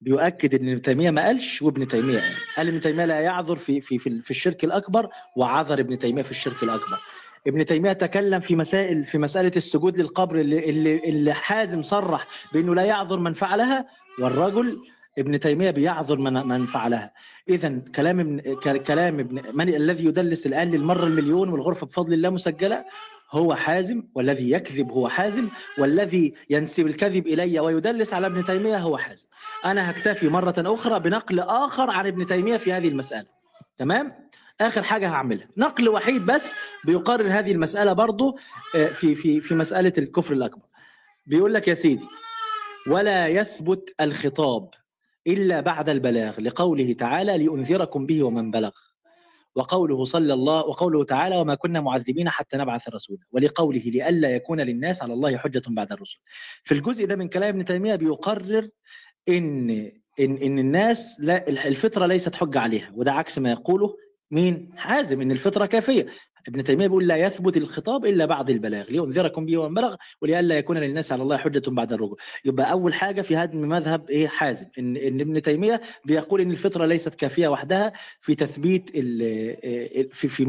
بيؤكد 0.00 0.54
إن 0.54 0.68
ابن 0.68 0.82
تيمية 0.82 1.10
ما 1.10 1.26
قالش 1.26 1.62
وابن 1.62 1.88
تيمية 1.88 2.18
قال. 2.20 2.32
قال 2.56 2.68
ابن 2.68 2.80
تيمية 2.80 3.04
لا 3.04 3.20
يعذر 3.20 3.56
في 3.56 3.80
في 3.80 3.98
في, 3.98 4.22
في 4.22 4.30
الشرك 4.30 4.64
الأكبر 4.64 5.08
وعذر 5.36 5.80
ابن 5.80 5.98
تيمية 5.98 6.22
في 6.22 6.30
الشرك 6.30 6.62
الأكبر. 6.62 6.98
ابن 7.46 7.66
تيمية 7.66 7.92
تكلم 7.92 8.40
في 8.40 8.56
مسائل 8.56 9.04
في 9.04 9.18
مسألة 9.18 9.52
السجود 9.56 9.96
للقبر 9.96 10.40
اللي 10.40 10.70
اللي, 10.70 11.08
اللي 11.08 11.32
حازم 11.32 11.82
صرح 11.82 12.26
بأنه 12.52 12.74
لا 12.74 12.82
يعذر 12.84 13.18
من 13.18 13.32
فعلها 13.32 13.86
والرجل 14.22 14.78
ابن 15.18 15.40
تيمية 15.40 15.70
بيعذر 15.70 16.18
من 16.18 16.32
من 16.32 16.66
فعلها. 16.66 17.12
اذا 17.48 17.78
كلام 17.94 18.20
ابن 18.20 18.40
كلام 18.78 19.20
ابن 19.20 19.42
من 19.56 19.68
الذي 19.68 20.04
يدلس 20.04 20.46
الآن 20.46 20.70
للمرة 20.70 21.04
المليون 21.04 21.48
والغرفة 21.48 21.86
بفضل 21.86 22.12
الله 22.12 22.30
مسجلة؟ 22.30 22.84
هو 23.30 23.54
حازم 23.54 24.02
والذي 24.14 24.50
يكذب 24.50 24.90
هو 24.90 25.08
حازم 25.08 25.48
والذي 25.78 26.34
ينسب 26.50 26.86
الكذب 26.86 27.26
إلي 27.26 27.60
ويدلس 27.60 28.14
على 28.14 28.26
ابن 28.26 28.44
تيمية 28.44 28.78
هو 28.78 28.96
حازم. 28.96 29.26
أنا 29.64 29.90
هكتفي 29.90 30.28
مرة 30.28 30.54
أخرى 30.58 31.00
بنقل 31.00 31.40
آخر 31.40 31.90
عن 31.90 32.06
ابن 32.06 32.26
تيمية 32.26 32.56
في 32.56 32.72
هذه 32.72 32.88
المسألة. 32.88 33.26
تمام؟ 33.78 34.28
آخر 34.60 34.82
حاجة 34.82 35.08
هعملها. 35.08 35.48
نقل 35.56 35.88
وحيد 35.88 36.26
بس 36.26 36.52
بيقرر 36.84 37.28
هذه 37.30 37.52
المسألة 37.52 37.92
برضو 37.92 38.38
آه، 38.76 38.86
في 38.86 39.14
في 39.14 39.40
في 39.40 39.54
مسألة 39.54 39.92
الكفر 39.98 40.32
الأكبر. 40.32 40.62
بيقول 41.26 41.54
لك 41.54 41.68
يا 41.68 41.74
سيدي 41.74 42.06
ولا 42.86 43.28
يثبت 43.28 43.94
الخطاب. 44.00 44.70
إلا 45.28 45.60
بعد 45.60 45.88
البلاغ 45.88 46.40
لقوله 46.40 46.92
تعالى 46.92 47.38
لانذركم 47.46 48.06
به 48.06 48.22
ومن 48.22 48.50
بلغ. 48.50 48.70
وقوله 49.54 50.04
صلى 50.04 50.34
الله 50.34 50.56
وقوله 50.56 51.04
تعالى 51.04 51.36
وما 51.36 51.54
كنا 51.54 51.80
معذبين 51.80 52.30
حتى 52.30 52.56
نبعث 52.56 52.88
رسولا. 52.88 53.20
ولقوله 53.32 53.80
لئلا 53.80 54.30
يكون 54.30 54.60
للناس 54.60 55.02
على 55.02 55.12
الله 55.12 55.36
حجة 55.36 55.62
بعد 55.68 55.92
الرسل. 55.92 56.18
في 56.64 56.74
الجزء 56.74 57.06
ده 57.06 57.16
من 57.16 57.28
كلام 57.28 57.48
ابن 57.48 57.64
تيمية 57.64 57.94
بيقرر 57.94 58.68
إن 59.28 59.70
إن 60.20 60.36
إن 60.36 60.58
الناس 60.58 61.16
لا 61.20 61.48
الفطرة 61.48 62.06
ليست 62.06 62.34
حجة 62.36 62.60
عليها 62.60 62.90
وده 62.94 63.12
عكس 63.12 63.38
ما 63.38 63.50
يقوله 63.50 63.96
مين؟ 64.30 64.70
حازم 64.76 65.20
إن 65.20 65.30
الفطرة 65.30 65.66
كافية. 65.66 66.06
ابن 66.48 66.64
تيمية 66.64 66.86
بيقول 66.86 67.06
لا 67.06 67.16
يثبت 67.16 67.56
الخطاب 67.56 68.06
إلا 68.06 68.26
بعد 68.26 68.50
البلاغ 68.50 68.84
لينذركم 68.90 69.46
به 69.46 69.56
ومن 69.56 69.74
بلغ 69.74 69.94
ولئلا 70.22 70.58
يكون 70.58 70.78
للناس 70.78 71.12
على 71.12 71.22
الله 71.22 71.36
حجة 71.36 71.62
بعد 71.70 71.92
الرجوع. 71.92 72.16
يبقى 72.44 72.70
أول 72.70 72.94
حاجة 72.94 73.22
في 73.22 73.36
هدم 73.36 73.58
مذهب 73.68 74.10
إيه؟ 74.10 74.28
حازم. 74.28 74.66
ان 74.78 74.96
إن 74.96 75.20
ابن 75.20 75.42
تيمية 75.42 75.80
بيقول 76.04 76.40
إن 76.40 76.50
الفطرة 76.50 76.86
ليست 76.86 77.14
كافية 77.14 77.48
وحدها 77.48 77.92
في 78.20 78.34
تثبيت 78.34 78.90
ال- 78.94 80.08
في 80.12 80.28
في 80.28 80.44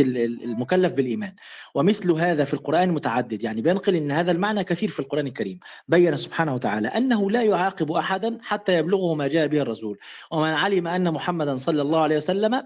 ال- 0.00 0.44
المكلف 0.44 0.92
بالإيمان. 0.92 1.32
ومثل 1.74 2.10
هذا 2.10 2.44
في 2.44 2.54
القرآن 2.54 2.90
متعدد. 2.90 3.42
يعني 3.42 3.60
بينقل 3.62 3.96
إن 3.96 4.10
هذا 4.10 4.32
المعنى 4.32 4.64
كثير 4.64 4.88
في 4.88 5.00
القرآن 5.00 5.26
الكريم. 5.26 5.58
بين 5.88 6.16
سبحانه 6.16 6.54
وتعالى 6.54 6.88
أنه 6.88 7.30
لا 7.30 7.42
يعاقب 7.42 7.92
أحدا 7.92 8.38
حتى 8.42 8.78
يبلغه 8.78 9.14
ما 9.14 9.28
جاء 9.28 9.46
به 9.46 9.60
الرسول. 9.62 9.98
ومن 10.30 10.50
علم 10.50 10.86
أن 10.88 11.10
محمدا 11.12 11.56
صلى 11.56 11.82
الله 11.82 12.00
عليه 12.00 12.16
وسلم 12.16 12.62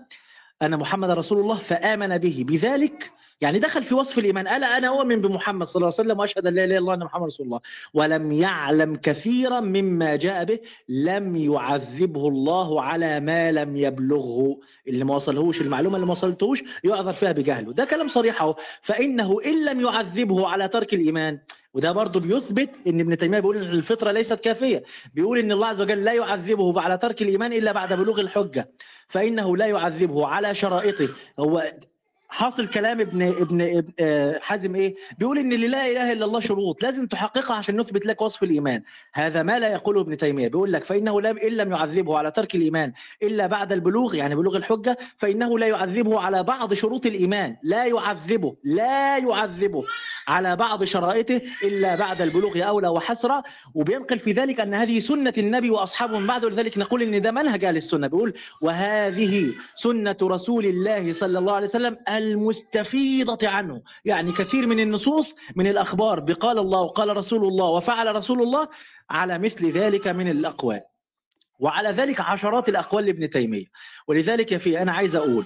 أن 0.63 0.79
محمد 0.79 1.11
رسول 1.11 1.41
الله 1.41 1.57
فآمن 1.57 2.19
به. 2.19 2.45
بذلك 2.49 3.13
يعني 3.41 3.59
دخل 3.59 3.83
في 3.83 3.95
وصف 3.95 4.19
الإيمان. 4.19 4.49
ألا 4.49 4.79
أنا 4.79 4.89
أؤمن 4.89 5.21
بمحمد 5.21 5.67
صلى 5.67 5.81
الله 5.81 5.93
عليه 5.99 6.09
وسلم 6.09 6.21
وأشهد 6.21 6.47
أن 6.47 6.55
لا 6.55 6.65
إله 6.65 6.73
إلا 6.73 6.79
الله 6.79 6.95
ان 6.95 7.05
محمد 7.05 7.27
رسول 7.27 7.47
الله؟ 7.47 7.61
ولم 7.95 8.33
يعلم 8.33 8.97
كثيرا 8.97 9.61
مما 9.61 10.17
جاء 10.17 10.45
به. 10.45 10.59
لم 10.89 11.37
يعذبه 11.37 12.29
الله 12.29 12.83
على 12.83 13.21
ما 13.21 13.53
لم 13.53 13.77
يبلغه. 13.77 14.59
اللي 14.89 15.05
ما 15.05 15.15
وصلهوش 15.15 15.61
المعلومة 15.61 15.97
اللي 15.97 16.07
ما 16.07 16.13
وصلتهوش 16.13 16.63
يعذر 16.85 17.13
فيها 17.13 17.33
بجهله. 17.33 17.73
ده 17.73 17.85
كلام 17.85 18.09
صريح 18.09 18.43
أهو. 18.43 18.57
فإنه 18.83 19.39
إن 19.47 19.65
لم 19.65 19.81
يعذبه 19.81 20.49
على 20.49 20.69
ترك 20.69 20.95
الإيمان 20.95 21.39
وده 21.75 21.93
برضه 21.93 22.21
بيثبت 22.21 22.71
إن 22.87 23.01
ابن 23.01 23.17
تيمية 23.17 23.41
بيقول 23.41 23.57
إن 23.57 23.71
الفطرة 23.71 24.13
ليست 24.13 24.41
كافية. 24.41 24.83
بيقول 25.15 25.39
إن 25.39 25.53
الله 25.53 25.67
عز 25.67 25.81
وجل 25.81 26.05
لا 26.05 26.13
يعذبه 26.13 26.81
على 26.81 26.99
ترك 26.99 27.23
الإيمان 27.23 27.53
إلا 27.53 27.73
بعد 27.73 27.93
بلوغ 27.93 28.21
الحجة. 28.21 28.71
فإنه 29.09 29.57
لا 29.57 29.67
يعذبه 29.67 30.27
على 30.27 30.55
شرائطه. 30.55 31.09
هو 31.39 31.73
حاصل 32.35 32.67
كلام 32.67 33.01
ابن 33.01 33.23
ابن 33.23 33.61
ابن- 33.61 33.93
آه، 34.01 34.39
حازم 34.43 34.75
إيه؟ 34.75 34.95
بيقول 35.19 35.39
إن 35.39 35.51
لا 35.51 35.87
إله 35.87 36.13
إلا 36.13 36.25
الله 36.25 36.41
شروط 36.41 36.83
لازم 36.83 37.07
تحققها 37.07 37.57
عشان 37.57 37.81
نثبت 37.81 38.07
لك 38.07 38.23
وصف 38.23 38.43
الإيمان، 38.43 38.83
هذا 39.13 39.43
ما 39.43 39.59
لا 39.59 39.69
يقوله 39.73 40.01
ابن 40.01 40.17
تيمية، 40.17 40.49
بيقول 40.49 40.73
لك 40.73 40.85
فإنه 40.85 41.21
لم 41.21 41.39
إن 41.39 41.53
لم 41.53 41.73
يعذبه 41.73 42.19
على 42.19 42.31
ترك 42.31 42.55
الإيمان 42.55 42.93
إلا 43.23 43.47
بعد 43.47 43.73
البلوغ 43.73 44.15
يعني 44.15 44.35
بلوغ 44.35 44.57
الحجة 44.57 44.99
فإنه 45.19 45.59
لا 45.59 45.67
يعذبه 45.67 46.21
على 46.21 46.43
بعض 46.43 46.75
شروط 46.75 47.07
الإيمان، 47.07 47.57
لا 47.63 47.85
يعذبه 47.87 48.57
لا 48.65 49.19
يعذبه 49.19 49.85
على 50.29 50.57
بعض 50.57 50.85
شرائطه 50.85 51.41
إلا 51.63 51.95
بعد 51.97 52.23
البلوغ 52.23 52.69
أولى 52.69 52.89
وحسرة. 52.89 53.43
وبينقل 53.75 54.19
في 54.19 54.33
ذلك 54.33 54.61
أن 54.61 54.75
هذه 54.75 55.01
سنة 55.01 55.33
النبي 55.39 55.71
واصحابه 55.71 56.19
من 56.19 56.27
بعد 56.27 56.45
ولذلك 56.45 56.79
نقول 56.79 57.03
إن 57.03 57.21
ده 57.23 57.31
منهج 57.31 57.65
أهل 57.65 57.77
السنة. 57.77 58.07
بيقول 58.07 58.33
وهذه 58.61 59.53
سنة 59.75 60.17
رسول 60.23 60.65
الله 60.67 61.13
صلى 61.13 61.39
الله 61.39 61.53
عليه 61.53 61.67
وسلم 61.67 61.97
المستفيضة 62.33 63.49
عنه. 63.49 63.83
يعني 64.05 64.33
كثير 64.33 64.67
من 64.67 64.81
النصوص 64.81 65.35
من 65.57 65.67
الأخبار. 65.67 66.21
بقال 66.21 66.59
الله 66.59 66.81
وقال 66.81 67.17
رسول 67.17 67.45
الله 67.45 67.67
وفعل 67.67 68.17
رسول 68.17 68.43
الله 68.43 68.69
على 69.11 69.39
مثل 69.39 69.71
ذلك 69.71 70.07
من 70.07 70.31
الأقوال. 70.31 70.81
وعلى 71.59 71.89
ذلك 71.89 72.21
عشرات 72.21 72.69
الأقوال 72.69 73.07
لابن 73.07 73.31
تيمية. 73.31 73.65
ولذلك 74.09 74.53
يا 74.53 74.59
في 74.59 74.83
أنا 74.83 74.93
عايز 74.93 75.17
أقول 75.17 75.45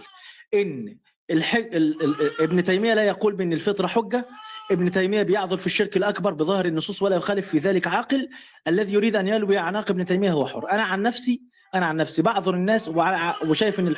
إن 0.55 0.99
الحج... 1.31 1.75
ال... 1.75 2.03
ال... 2.03 2.41
ابن 2.41 2.65
تيمية 2.65 2.95
لا 2.95 3.03
يقول 3.03 3.35
بأن 3.35 3.53
الفطرة 3.53 3.87
حجة. 3.87 4.27
ابن 4.71 4.91
تيمية 4.91 5.23
بيعذر 5.23 5.57
في 5.57 5.67
الشرك 5.67 5.97
الأكبر 5.97 6.33
بظاهر 6.33 6.67
النصوص 6.67 7.03
ولا 7.03 7.17
يخالف 7.17 7.49
في 7.49 7.59
ذلك 7.59 7.87
عاقل. 7.87 8.29
الذي 8.67 8.93
يريد 8.93 9.17
أن 9.17 9.29
يلوي 9.29 9.59
أعناق 9.59 9.91
ابن 9.91 10.07
تيمية 10.07 10.33
هو 10.33 10.47
حر. 10.47 10.71
أنا 10.71 10.83
عن 10.83 11.03
نفسي 11.03 11.43
أنا 11.75 11.87
عن 11.87 11.97
نفسي 11.97 12.23
بعذر 12.23 12.55
الناس 12.55 12.89
وشايف 13.49 13.81
إن 13.81 13.95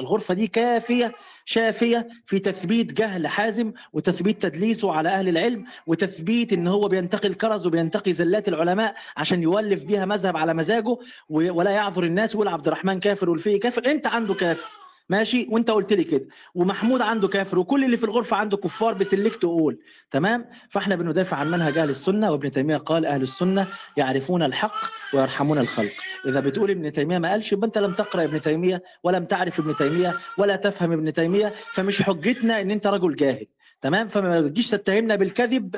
الغرفة 0.00 0.34
دي 0.34 0.46
كافية 0.46 1.12
شافية 1.44 2.08
في 2.26 2.38
تثبيت 2.38 2.92
جهل 2.92 3.26
حازم 3.26 3.72
وتثبيت 3.92 4.42
تدليسه 4.42 4.92
على 4.92 5.08
أهل 5.08 5.28
العلم 5.28 5.64
وتثبيت 5.86 6.52
إن 6.52 6.66
هو 6.66 6.88
بينتقي 6.88 7.28
الكرز 7.28 7.66
وبينتقي 7.66 8.12
زلات 8.12 8.48
العلماء 8.48 8.94
عشان 9.16 9.42
يولف 9.42 9.82
بيها 9.84 10.04
مذهب 10.04 10.36
على 10.36 10.54
مزاجه 10.54 10.96
ولا 11.28 11.70
يعذر 11.70 12.04
الناس 12.04 12.34
ويقول 12.34 12.48
عبد 12.48 12.66
الرحمن 12.66 13.00
كافر 13.00 13.30
والفقي 13.30 13.58
كافر 13.58 13.86
أنت 13.86 14.06
عنده 14.06 14.34
كافر. 14.34 14.83
ماشي؟ 15.08 15.46
وانت 15.50 15.70
قلت 15.70 15.92
لي 15.92 16.04
كده. 16.04 16.26
ومحمود 16.54 17.02
عنده 17.02 17.28
كافر 17.28 17.58
وكل 17.58 17.84
اللي 17.84 17.96
في 17.96 18.04
الغرفة 18.04 18.36
عنده 18.36 18.56
كفار 18.56 18.94
بسلك 18.94 19.36
تقول. 19.36 19.78
تمام؟ 20.10 20.46
فاحنا 20.68 20.96
بندافع 20.96 21.36
عن 21.36 21.50
منهج 21.50 21.78
أهل 21.78 21.90
السنة 21.90 22.32
وابن 22.32 22.52
تيمية 22.52 22.76
قال 22.76 23.06
أهل 23.06 23.22
السنة 23.22 23.66
يعرفون 23.96 24.42
الحق 24.42 24.84
ويرحمون 25.14 25.58
الخلق. 25.58 25.92
إذا 26.26 26.40
بتقول 26.40 26.70
ابن 26.70 26.92
تيمية 26.92 27.18
ما 27.18 27.30
قالش 27.30 27.52
يبقى 27.52 27.66
انت 27.66 27.78
لم 27.78 27.92
تقرأ 27.92 28.24
ابن 28.24 28.42
تيمية 28.42 28.82
ولم 29.02 29.24
تعرف 29.24 29.60
ابن 29.60 29.76
تيمية 29.76 30.14
ولا 30.38 30.56
تفهم 30.56 30.92
ابن 30.92 31.12
تيمية 31.12 31.52
فمش 31.72 32.02
حجتنا 32.02 32.60
إن 32.60 32.70
أنت 32.70 32.86
رجل 32.86 33.16
جاهل. 33.16 33.46
تمام؟ 33.82 34.08
فما 34.08 34.40
تجيش 34.40 34.70
تتهمنا 34.70 35.16
بالكذب 35.16 35.76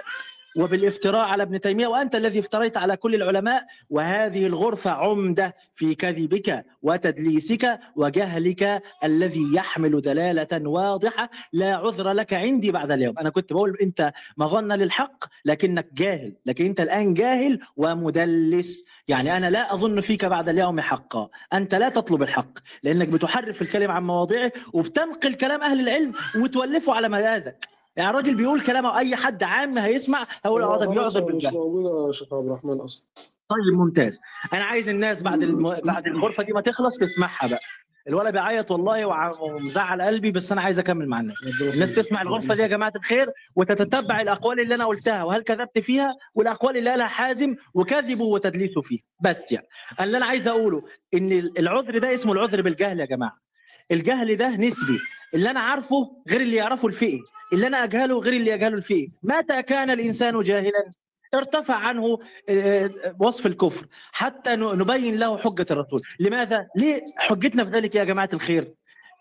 وبالافتراء 0.57 1.25
على 1.25 1.43
ابن 1.43 1.61
تيمية 1.61 1.87
وأنت 1.87 2.15
الذي 2.17 2.39
افتريت 2.39 2.77
على 2.77 2.97
كل 2.97 3.15
العلماء 3.15 3.67
وهذه 3.91 4.47
الغرفة 4.47 4.91
عمدة 4.91 5.55
في 5.75 5.95
كذبك 5.95 6.65
وتدليسك 6.83 7.81
وجهلك 7.97 8.83
الذي 9.05 9.55
يحمل 9.55 10.01
دلالة 10.01 10.69
واضحة 10.69 11.31
لا 11.53 11.75
عذر 11.75 12.13
لك 12.13 12.35
عندي 12.35 12.71
بعد 12.71 12.91
اليوم. 12.91 13.19
أنا 13.19 13.31
كنت 13.31 13.53
بقول 13.53 13.77
أنت 13.83 14.13
مظنه 14.37 14.77
للحق 14.77 15.25
لكنك 15.45 15.89
جاهل 15.95 16.37
لكن 16.47 16.65
أنت 16.65 16.81
الآن 16.81 17.15
جاهل 17.15 17.59
ومدلس. 17.77 18.85
يعني 19.09 19.37
أنا 19.37 19.51
لا 19.51 19.75
أظن 19.75 20.01
فيك 20.01 20.25
بعد 20.25 20.49
اليوم 20.49 20.81
حقا. 20.81 21.29
أنت 21.53 21.75
لا 21.75 21.89
تطلب 21.89 22.23
الحق 22.23 22.59
لأنك 22.83 23.09
بتحرف 23.09 23.63
الكلمة 23.63 23.95
عن 23.95 24.07
مواضعه 24.07 24.53
وبتنقل 24.73 25.35
كلام 25.35 25.63
أهل 25.63 25.81
العلم 25.81 26.13
وتولفه 26.37 26.95
على 26.95 27.09
مجازك 27.09 27.76
يعني 27.97 28.11
الراجل 28.11 28.35
بيقول 28.35 28.63
كلام 28.63 28.87
أي 28.87 29.17
حد 29.17 29.43
عام 29.43 29.79
هيسمع 29.79 30.27
هيقول 30.45 30.63
آه 30.63 30.79
ده 30.81 30.87
بيعذر 30.87 31.25
مش 31.25 31.31
بالجهل. 31.33 31.53
موجودة 31.55 32.07
يا 32.07 32.13
شيخ 32.13 32.35
عبد 32.35 32.47
الرحمن 32.47 32.81
أصلا. 32.81 33.07
طيب 33.49 33.75
ممتاز. 33.79 34.21
أنا 34.53 34.65
عايز 34.65 34.89
الناس 34.89 35.23
بعد 35.23 35.43
الم... 35.43 35.75
بعد 35.85 36.07
الغرفه 36.07 36.43
دي 36.43 36.53
ما 36.53 36.61
تخلص 36.61 36.97
تسمعها 36.99 37.47
بقى. 37.49 37.61
الولد 38.09 38.33
بيعيط 38.33 38.71
والله 38.71 39.07
ومزعل 39.41 40.03
قلبي 40.03 40.31
بس 40.31 40.53
أنا 40.53 40.61
عايز 40.63 40.79
أكمل 40.79 41.09
مع 41.09 41.21
الناس. 41.21 41.37
الناس 41.75 41.95
تسمع 41.95 42.23
الغرفة 42.23 42.55
دي 42.55 42.63
يا 42.63 42.67
جماعة 42.67 42.93
الخير 42.97 43.31
وتتتبع 43.57 44.21
الأقوال 44.21 44.61
اللي 44.61 44.75
أنا 44.75 44.85
قلتها. 44.87 45.23
وهل 45.25 45.43
كذبت 45.43 45.79
فيها؟ 45.79 46.15
والأقوال 46.35 46.77
اللي 46.77 46.91
قالها 46.91 47.07
حازم 47.07 47.57
وكذبوا 47.75 48.35
وتدليسوا 48.35 48.83
فيها. 48.83 49.03
بس 49.21 49.53
يعني 49.53 49.67
اللي 50.01 50.17
أنا 50.17 50.27
عايز 50.27 50.49
أقوله 50.49 50.83
إن 51.15 51.33
العذر 51.59 51.99
ده 51.99 52.15
اسمه 52.15 52.33
العذر 52.33 52.63
بالجهل 52.63 53.01
يا 53.01 53.07
جماعة. 53.07 53.46
الجهل 53.91 54.37
ده 54.37 54.49
نسبي. 54.49 54.99
اللي 55.35 55.51
أنا 55.51 55.61
عارفه 55.61 56.23
غير 56.29 56.41
اللي 56.41 56.57
يعرفه 56.57 56.89
الفقه 56.89 57.21
اللي 57.53 57.67
أنا 57.67 57.85
أجهله 57.85 58.19
غير 58.21 58.33
اللي 58.33 58.51
يجهله 58.51 58.77
الفقه 58.77 59.09
متى 59.23 59.63
كان 59.63 59.91
الإنسان 59.91 60.43
جاهلا؟ 60.43 60.93
ارتفع 61.35 61.75
عنه 61.75 62.19
آه، 62.49 62.91
وصف 63.21 63.47
الكفر. 63.47 63.87
حتى 64.13 64.57
نبين 64.57 65.17
له 65.17 65.39
حجة 65.39 65.67
الرسول. 65.71 66.03
لماذا؟ 66.21 66.67
ليه 66.77 67.05
حجتنا 67.17 67.65
في 67.65 67.71
ذلك 67.71 67.95
يا 67.95 68.05
جماعة 68.05 68.29
الخير؟ 68.33 68.75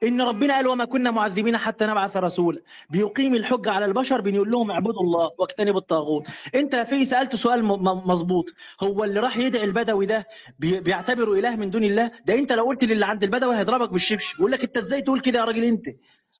إن 0.03 0.21
ربنا 0.21 0.53
قال 0.55 0.67
وما 0.67 0.85
كنا 0.85 1.11
معذبين 1.11 1.57
حتى 1.57 1.85
نبعث 1.85 2.17
رسولا. 2.17 2.61
بيقيم 2.89 3.35
الحجة 3.35 3.71
على 3.71 3.85
البشر 3.85 4.21
بنقول 4.21 4.51
لهم 4.51 4.71
اعبدوا 4.71 5.01
الله 5.01 5.31
واجتنبوا 5.39 5.79
الطاغوت. 5.79 6.27
أنت 6.55 6.73
يا 6.73 6.83
في 6.83 7.05
سألت 7.05 7.35
سؤال 7.35 7.63
مظبوط. 8.07 8.45
هو 8.83 9.03
اللي 9.03 9.19
راح 9.19 9.37
يدعي 9.37 9.63
البدوي 9.63 10.05
ده 10.05 10.27
بي- 10.59 10.79
بيعتبره 10.79 11.33
إله 11.33 11.55
من 11.55 11.69
دون 11.69 11.83
الله؟ 11.83 12.11
ده 12.25 12.35
أنت 12.35 12.51
لو 12.51 12.65
قلت 12.65 12.83
للي 12.83 13.05
عند 13.05 13.23
البدوي 13.23 13.57
هيضربك 13.57 13.89
بالشبشب 13.89 14.39
يقول 14.39 14.51
لك 14.51 14.63
أنت 14.63 14.77
إزاي 14.77 15.01
تقول 15.01 15.19
كده 15.19 15.39
يا 15.39 15.45
راجل 15.45 15.63
أنت؟ 15.63 15.85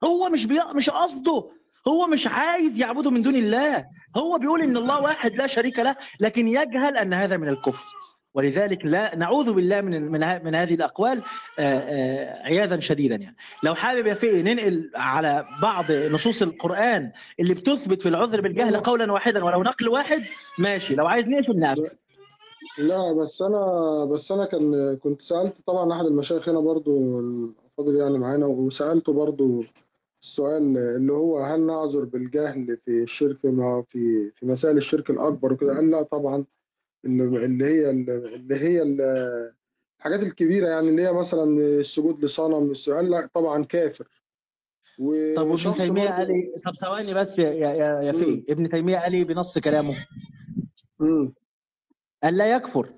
هو 0.03 0.29
مش 0.29 0.45
بي... 0.45 0.59
مش 0.75 0.89
قصده. 0.89 1.49
هو 1.87 2.07
مش 2.07 2.27
عايز 2.27 2.77
يعبده 2.79 3.11
من 3.11 3.21
دون 3.21 3.35
الله. 3.35 3.85
هو 4.17 4.37
بيقول 4.37 4.61
إن 4.61 4.77
الله 4.77 5.01
واحد 5.01 5.35
لا 5.35 5.47
شريك 5.47 5.79
له 5.79 5.95
لكن 6.19 6.47
يجهل 6.47 6.97
أن 6.97 7.13
هذا 7.13 7.37
من 7.37 7.47
الكفر. 7.49 7.85
ولذلك 8.35 8.85
لا 8.85 9.15
نعوذ 9.15 9.53
بالله 9.53 9.81
من 9.81 10.01
من, 10.01 10.43
من 10.45 10.55
هذه 10.55 10.73
الأقوال 10.73 11.21
آه، 11.59 11.61
آه، 11.61 12.43
عياذا 12.43 12.79
شديدا 12.79 13.15
يعني. 13.15 13.35
لو 13.63 13.75
حابب 13.75 14.07
يا 14.07 14.13
فقي 14.13 14.41
ننقل 14.41 14.91
على 14.95 15.45
بعض 15.61 15.91
نصوص 15.91 16.41
القرآن 16.41 17.11
اللي 17.39 17.53
بتثبت 17.53 18.01
في 18.01 18.09
العذر 18.09 18.41
بالجهل 18.41 18.77
قولا 18.77 19.11
واحدا 19.11 19.43
ولو 19.43 19.63
نقل 19.63 19.89
واحد 19.89 20.21
ماشي. 20.59 20.95
لو 20.95 21.07
عايز 21.07 21.27
نقفل 21.27 21.59
نقفل 21.59 21.89
لا 22.79 23.13
بس 23.13 23.41
أنا 23.41 24.05
بس 24.05 24.31
أنا 24.31 24.45
كان 24.45 24.97
كنت 24.97 25.21
سألت 25.21 25.53
طبعا 25.67 25.93
أحد 25.93 26.05
المشايخ 26.05 26.49
هنا 26.49 26.59
برضو 26.59 27.19
الفاضل 27.19 27.95
يعني 27.95 28.17
معانا 28.17 28.45
وسألته 28.45 29.13
برضو 29.13 29.63
السؤال 30.23 30.77
اللي 30.77 31.13
هو 31.13 31.39
هل 31.39 31.59
نعذر 31.65 32.03
بالجهل 32.03 32.77
في 32.85 33.03
الشرك 33.03 33.37
ما 33.43 33.83
في 33.87 34.31
في 34.35 34.45
مسائل 34.45 34.77
الشرك 34.77 35.09
الأكبر 35.09 35.53
وكده؟ 35.53 35.75
قال 35.75 35.91
لا 35.91 36.03
طبعا. 36.03 36.45
اللي 37.05 37.65
هي 37.65 37.89
اللي 37.89 38.55
هي 38.55 38.81
ال- 38.81 39.53
الحاجات 39.97 40.19
الكبيرة 40.19 40.67
يعني 40.69 40.89
اللي 40.89 41.01
هي 41.01 41.13
مثلا 41.13 41.43
السجود 41.59 42.23
لصنم 42.25 42.73
قال 42.89 43.09
لأ 43.11 43.29
طبعا 43.33 43.63
كافر. 43.63 44.07
طب 45.35 45.47
وابن 45.47 45.73
تيمية 45.73 46.09
قال 46.09 46.29
إيه؟ 46.29 46.55
طب 46.65 46.75
ثواني 46.75 47.13
بس 47.13 47.39
يا 47.39 47.49
يا 47.51 47.73
يا, 48.01 48.11
فقي 48.11 48.43
ابن 48.49 48.69
تيمية 48.69 48.97
قال 48.97 49.13
إيه؟ 49.13 49.23
بنص 49.23 49.59
كلامه. 49.59 49.95
مم. 50.99 51.33
قال 52.23 52.37
لا 52.37 52.55
يكفر. 52.55 52.89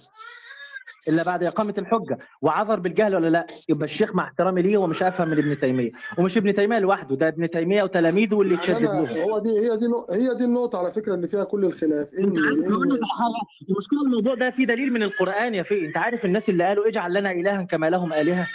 إلا 1.07 1.23
بعد 1.23 1.43
إقامة 1.43 1.73
الحجة. 1.77 2.17
وعذر 2.41 2.79
بالجهل 2.79 3.15
ولا 3.15 3.27
لا؟ 3.27 3.47
يبقى 3.69 3.83
الشيخ 3.85 4.15
مع 4.15 4.23
احترامي 4.23 4.61
ليه 4.61 4.77
هو 4.77 4.87
مش 4.87 5.03
افهم 5.03 5.27
من 5.29 5.37
ابن 5.37 5.59
تيمية. 5.59 5.91
ومش 6.17 6.37
ابن 6.37 6.55
تيمية 6.55 6.79
لوحده 6.79 7.15
ده 7.15 7.27
ابن 7.27 7.49
تيمية 7.49 7.83
وتلاميذه 7.83 8.35
واللي 8.35 8.55
اتشدد 8.55 8.81
لهم 8.83 9.07
هو 9.07 9.39
دي 9.39 9.49
هي 9.49 9.77
دي 9.77 9.85
هي 10.11 10.35
دي 10.37 10.43
النقطة 10.43 10.79
على 10.79 10.91
فكرة 10.91 11.15
اللي 11.15 11.27
فيها 11.27 11.43
كل 11.43 11.65
الخلاف. 11.65 12.13
إن 12.13 12.23
أنت 12.23 12.37
عارف 12.39 13.01
حاجة 13.03 13.67
المشكلة 13.69 14.01
الموضوع 14.05 14.33
ده 14.35 14.49
فيه 14.49 14.65
دليل 14.65 14.93
من 14.93 15.03
القرآن 15.03 15.53
يا 15.55 15.63
في 15.63 15.85
أنت 15.85 15.97
عارف 15.97 16.25
الناس 16.25 16.49
اللي 16.49 16.63
قالوا 16.63 16.87
اجعل 16.87 17.13
لنا 17.13 17.31
إلها 17.31 17.63
كما 17.63 17.89
لهم 17.89 18.13
آلهة؟ 18.13 18.47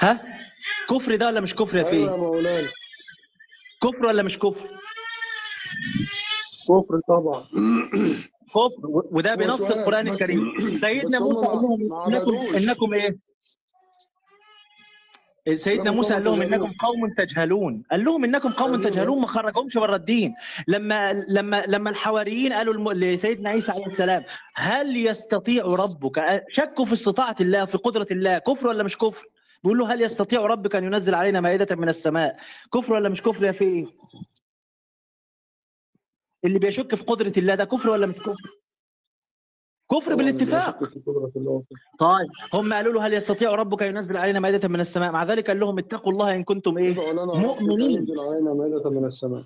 ها؟ 0.00 0.20
كفر 0.88 1.14
ده 1.16 1.26
ولا 1.26 1.40
مش 1.40 1.54
كفر 1.54 1.76
يا 1.76 1.86
أيوه 1.88 2.10
يا 2.10 2.16
في 2.16 2.20
مولانا. 2.20 2.68
كفر 3.82 4.06
ولا 4.06 4.22
مش 4.22 4.38
كفر؟ 4.38 4.68
كفر 6.68 7.00
طبعا. 7.08 7.44
كفر 8.50 8.88
وده 8.88 9.34
بنص 9.34 9.60
القرآن 9.60 10.08
الكريم. 10.08 10.76
سيدنا 10.76 11.18
هم 11.18 11.24
موسى 11.24 11.46
قال 11.46 11.62
لهم 11.62 12.04
إنكم 12.06 12.56
إنكم 12.56 12.92
إيه؟ 12.94 13.18
سيدنا 15.56 15.90
موسى 15.90 16.14
قال 16.14 16.24
لهم 16.24 16.42
إنكم 16.42 16.70
قوم 16.80 17.00
تجهلون. 17.18 17.82
قال 17.90 18.04
لهم 18.04 18.24
إنكم 18.24 18.52
قوم 18.52 18.82
تجهلون 18.82 19.20
ما 19.20 19.26
خرجهمش 19.26 19.78
بره 19.78 19.96
الدين. 19.96 20.34
لما 20.68 21.12
لما 21.28 21.64
لما 21.68 21.90
الحواريين 21.90 22.52
قالوا. 22.52 22.92
لسيدنا 22.92 23.50
عيسى 23.50 23.72
عليه 23.72 23.86
السلام 23.86 24.24
هل 24.54 24.96
يستطيع 25.06 25.64
ربك؟ 25.64 26.44
شكوا 26.48 26.84
في 26.84 26.92
استطاعة 26.92 27.36
الله 27.40 27.64
في 27.64 27.78
قدرة 27.78 28.06
الله 28.10 28.38
كفر 28.38 28.66
ولا 28.68 28.82
مش 28.82 28.98
كفر؟ 28.98 29.26
بيقول 29.64 29.78
له 29.78 29.92
هل 29.92 30.02
يستطيع 30.02 30.40
ربك 30.46 30.76
أن 30.76 30.84
ينزل 30.84 31.14
علينا 31.14 31.40
مائدة 31.40 31.76
من 31.76 31.88
السماء؟ 31.88 32.36
كفر 32.74 32.92
ولا 32.92 33.08
مش 33.08 33.22
كفر 33.22 33.44
يا 33.44 33.52
في 33.52 33.64
إيه 33.64 33.86
اللي 36.44 36.58
بيشك 36.58 36.94
في 36.94 37.04
قدرة 37.04 37.32
الله 37.36 37.54
ده 37.54 37.64
كفر 37.64 37.90
ولا 37.90 38.06
مش 38.06 38.18
كفر؟ 38.20 38.60
كفر 39.90 40.14
بالاتفاق. 40.14 40.78
طيب 41.98 42.28
هم 42.54 42.72
قالوا 42.72 42.92
له 42.92 43.06
هل 43.06 43.14
يستطيع 43.14 43.54
ربك 43.54 43.82
أن 43.82 43.88
ينزل 43.96 44.16
علينا 44.16 44.40
مائدة 44.40 44.68
من 44.68 44.80
السماء؟ 44.80 45.12
مع 45.12 45.24
ذلك 45.24 45.46
قال 45.46 45.60
لهم 45.60 45.78
اتقوا 45.78 46.12
الله 46.12 46.34
إن 46.36 46.44
كنتم 46.44 46.78
إيه؟ 46.78 47.12
مؤمنين. 47.14 47.90
ينزل 47.90 48.20
علينا 48.20 48.54
مائدة 48.54 48.90
من 48.90 49.04
السماء. 49.04 49.44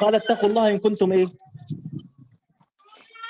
قال 0.00 0.14
اتقوا 0.14 0.48
الله 0.48 0.68
إن 0.70 0.78
كنتم 0.78 1.12
إيه؟ 1.12 1.26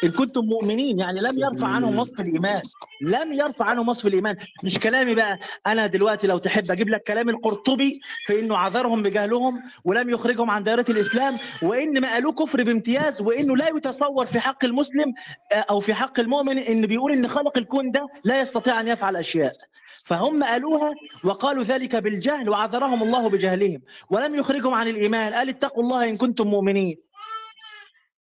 إن 0.04 0.10
كنتم 0.10 0.44
مؤمنين 0.44 0.98
يعني 0.98 1.20
لم 1.20 1.38
يرفع 1.38 1.66
عنهم 1.66 1.98
وصف 1.98 2.20
الإيمان. 2.20 2.62
لم 3.02 3.32
يرفع 3.32 3.64
عنهم 3.64 3.88
وصف 3.88 4.06
الإيمان. 4.06 4.36
مش 4.64 4.78
كلامي 4.78 5.14
بقى. 5.14 5.38
أنا 5.66 5.86
دلوقتي 5.86 6.26
لو 6.26 6.38
تحب 6.38 6.70
أجيب 6.70 6.88
لك 6.88 7.02
كلام 7.02 7.28
القرطبي 7.28 8.00
في 8.26 8.40
إنه 8.40 8.56
عذرهم 8.56 9.02
بجهلهم 9.02 9.62
ولم 9.84 10.10
يخرجهم 10.10 10.50
عن 10.50 10.64
دائرة 10.64 10.84
الإسلام 10.88 11.38
وإن 11.62 12.00
ما 12.00 12.12
قالوه 12.12 12.32
كفر 12.32 12.62
بامتياز 12.62 13.20
وإنه 13.20 13.56
لا 13.56 13.68
يتصور 13.68 14.26
في 14.26 14.40
حق 14.40 14.64
المسلم 14.64 15.14
آه، 15.52 15.54
أو 15.70 15.80
في 15.80 15.94
حق 15.94 16.20
المؤمن 16.20 16.58
إن 16.58 16.86
بيقول 16.86 17.12
إن 17.12 17.28
خلق 17.28 17.58
الكون 17.58 17.90
ده 17.90 18.06
لا 18.24 18.40
يستطيع 18.40 18.80
أن 18.80 18.88
يفعل 18.88 19.16
أشياء. 19.16 19.52
فهم 20.06 20.44
قالوها 20.44 20.94
وقالوا 21.24 21.64
ذلك 21.64 21.96
بالجهل 21.96 22.48
وعذرهم 22.48 23.02
الله 23.02 23.28
بجهلهم 23.28 23.80
ولم 24.10 24.34
يخرجهم 24.34 24.74
عن 24.74 24.88
الإيمان. 24.88 25.32
قال 25.34 25.48
اتقوا 25.48 25.82
الله 25.82 26.04
إن 26.04 26.16
كنتم 26.16 26.46
مؤمنين. 26.46 27.09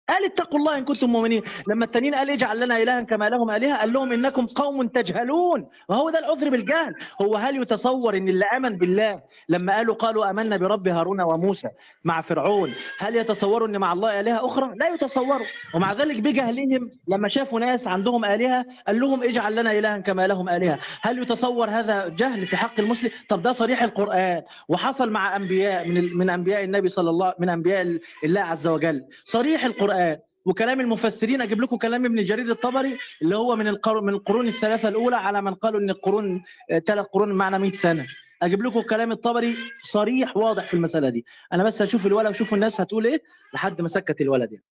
قال 0.09 0.25
اتقوا 0.25 0.59
الله 0.59 0.77
إن 0.77 0.85
كنتم 0.85 1.09
مؤمنين. 1.09 1.43
لما 1.67 1.85
التانيين 1.85 2.15
قال 2.15 2.29
اجعل 2.29 2.59
لنا 2.59 2.77
الها 2.77 3.01
كما 3.01 3.29
لهم 3.29 3.51
آلهة 3.51 3.77
قال 3.77 3.93
لهم 3.93 4.11
إنكم 4.11 4.45
قوم 4.45 4.88
تجهلون. 4.88 5.67
وهو 5.90 6.09
ده 6.09 6.19
العذر 6.19 6.49
بالجهل. 6.49 6.93
هو 7.22 7.35
هل 7.35 7.61
يتصور 7.61 8.17
إن 8.17 8.27
اللي 8.29 8.45
آمن 8.45 8.77
بالله 8.77 9.22
لما 9.49 9.75
قالوا 9.75 9.95
قالوا 9.95 10.29
آمنا 10.29 10.58
برب 10.58 10.88
هارون 10.88 11.22
وموسى 11.22 11.69
مع 12.03 12.22
فرعون 12.22 12.74
هل 12.99 13.15
يتصوروا 13.15 13.67
إن 13.67 13.77
مع 13.77 13.92
الله 13.92 14.19
آلهة 14.19 14.45
أخرى؟ 14.45 14.72
لا 14.75 14.88
يتصوروا. 14.93 15.47
ومع 15.75 15.93
ذلك 15.93 16.19
بجهلهم 16.19 16.90
لما 17.08 17.27
شافوا 17.27 17.59
ناس 17.59 17.88
عندهم 17.88 18.25
آلهة 18.25 18.65
قال 18.88 18.99
لهم 18.99 19.24
اجعل 19.24 19.56
لنا 19.56 19.72
الها 19.72 19.97
كما 19.97 20.27
لهم 20.27 20.49
آلهة. 20.49 20.79
هل 21.01 21.19
يتصور 21.19 21.69
هذا 21.69 22.08
جهل 22.08 22.45
في 22.45 22.58
حق 22.58 22.79
المسلم؟ 22.79 23.11
طب 23.29 23.42
ده 23.42 23.51
صريح 23.51 23.83
القرآن. 23.83 24.42
وحصل 24.69 25.09
مع 25.09 25.35
أنبياء 25.35 25.88
من 25.88 26.17
من 26.17 26.29
أنبياء 26.29 26.63
النبي 26.63 26.90
صلى 26.90 27.09
الله 27.09 27.33
من 27.40 27.49
أنبياء 27.49 27.99
الله 28.24 28.42
عز 28.42 28.67
وجل. 28.67 29.06
صريح 29.24 29.63
القرآن. 29.65 29.99
وكلام 30.46 30.80
المفسرين 30.80 31.42
أجيب 31.42 31.62
لكم 31.62 31.78
كلام 31.78 32.06
ابن 32.06 32.24
جرير 32.24 32.51
الطبري 32.51 32.98
اللي 33.22 33.38
هو 33.38 33.56
من 33.56 33.67
القرون 33.67 34.06
من 34.06 34.14
القرون 34.14 34.48
الثلاثة 34.48 34.90
الأولى 34.90 35.15
على 35.15 35.42
من 35.42 35.53
قالوا 35.53 35.80
إن 35.80 35.90
القرون 35.90 36.44
ثلاث 36.88 37.06
قرون 37.06 37.33
معنى 37.33 37.60
100 37.60 37.72
سنة. 37.72 38.08
أجيب 38.42 38.64
لكم 38.64 38.82
كلام 38.82 39.12
الطبري 39.12 39.56
صريح 39.92 40.38
واضح 40.38 40.67
في 40.67 40.74
المسألة 40.74 41.10
دي. 41.10 41.26
أنا 41.53 41.64
بس 41.64 41.82
هشوف 41.82 42.06
الولد 42.06 42.30
وشوف 42.30 42.53
الناس 42.53 42.82
هتقول 42.82 43.08
إيه 43.08 43.24
لحد 43.53 43.82
ما 43.82 43.88
سكت 43.88 44.22
الولد 44.22 44.51
يعني. 44.51 44.65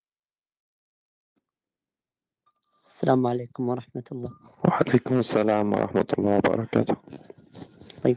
السلام 2.84 3.26
عليكم 3.26 3.68
ورحمة 3.68 4.04
الله. 4.12 4.30
وعليكم 4.64 5.18
السلام 5.18 5.72
ورحمة 5.72 6.06
الله 6.18 6.36
وبركاته. 6.36 6.96
طيب 8.04 8.16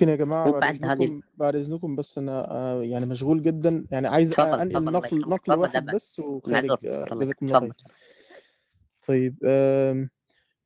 ممكن 0.00 0.10
يا 0.12 0.16
جماعة 0.16 0.44
بعد 0.50 0.54
وبعد 0.54 0.74
إذنكم 0.74 1.20
بعد 1.36 1.56
إذنكم 1.56 1.96
بس 1.96 2.18
أنا 2.18 2.50
آه، 2.50 2.82
يعني 2.82 3.06
مشغول 3.06 3.42
جدا. 3.42 3.86
يعني 3.90 4.08
عايز 4.08 4.34
الله 4.40 4.92
نقل 4.92 5.16
يكرمك 5.18 5.32
نقل 5.32 5.52
لا 5.52 5.54
واحد 5.54 5.86
بأس 5.86 5.94
بس 5.94 6.18
وخارج 6.20 6.70
معذور 6.70 7.12
آه، 7.12 7.14
جزاكم 7.14 7.46
الله 7.46 7.60
خير. 7.60 7.72
طيب 9.06 9.36
آم، 9.44 10.08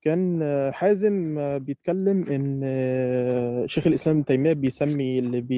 كان 0.02 0.42
آه، 0.42 0.70
حازم 0.70 1.38
آه، 1.38 1.58
بيتكلم 1.58 2.24
آه، 2.64 3.66
شيخ 3.66 3.86
الإسلام 3.86 4.16
ابن 4.16 4.24
تيمية 4.24 4.52
بيسمي 4.52 5.18
اللي 5.18 5.40
بي 5.40 5.52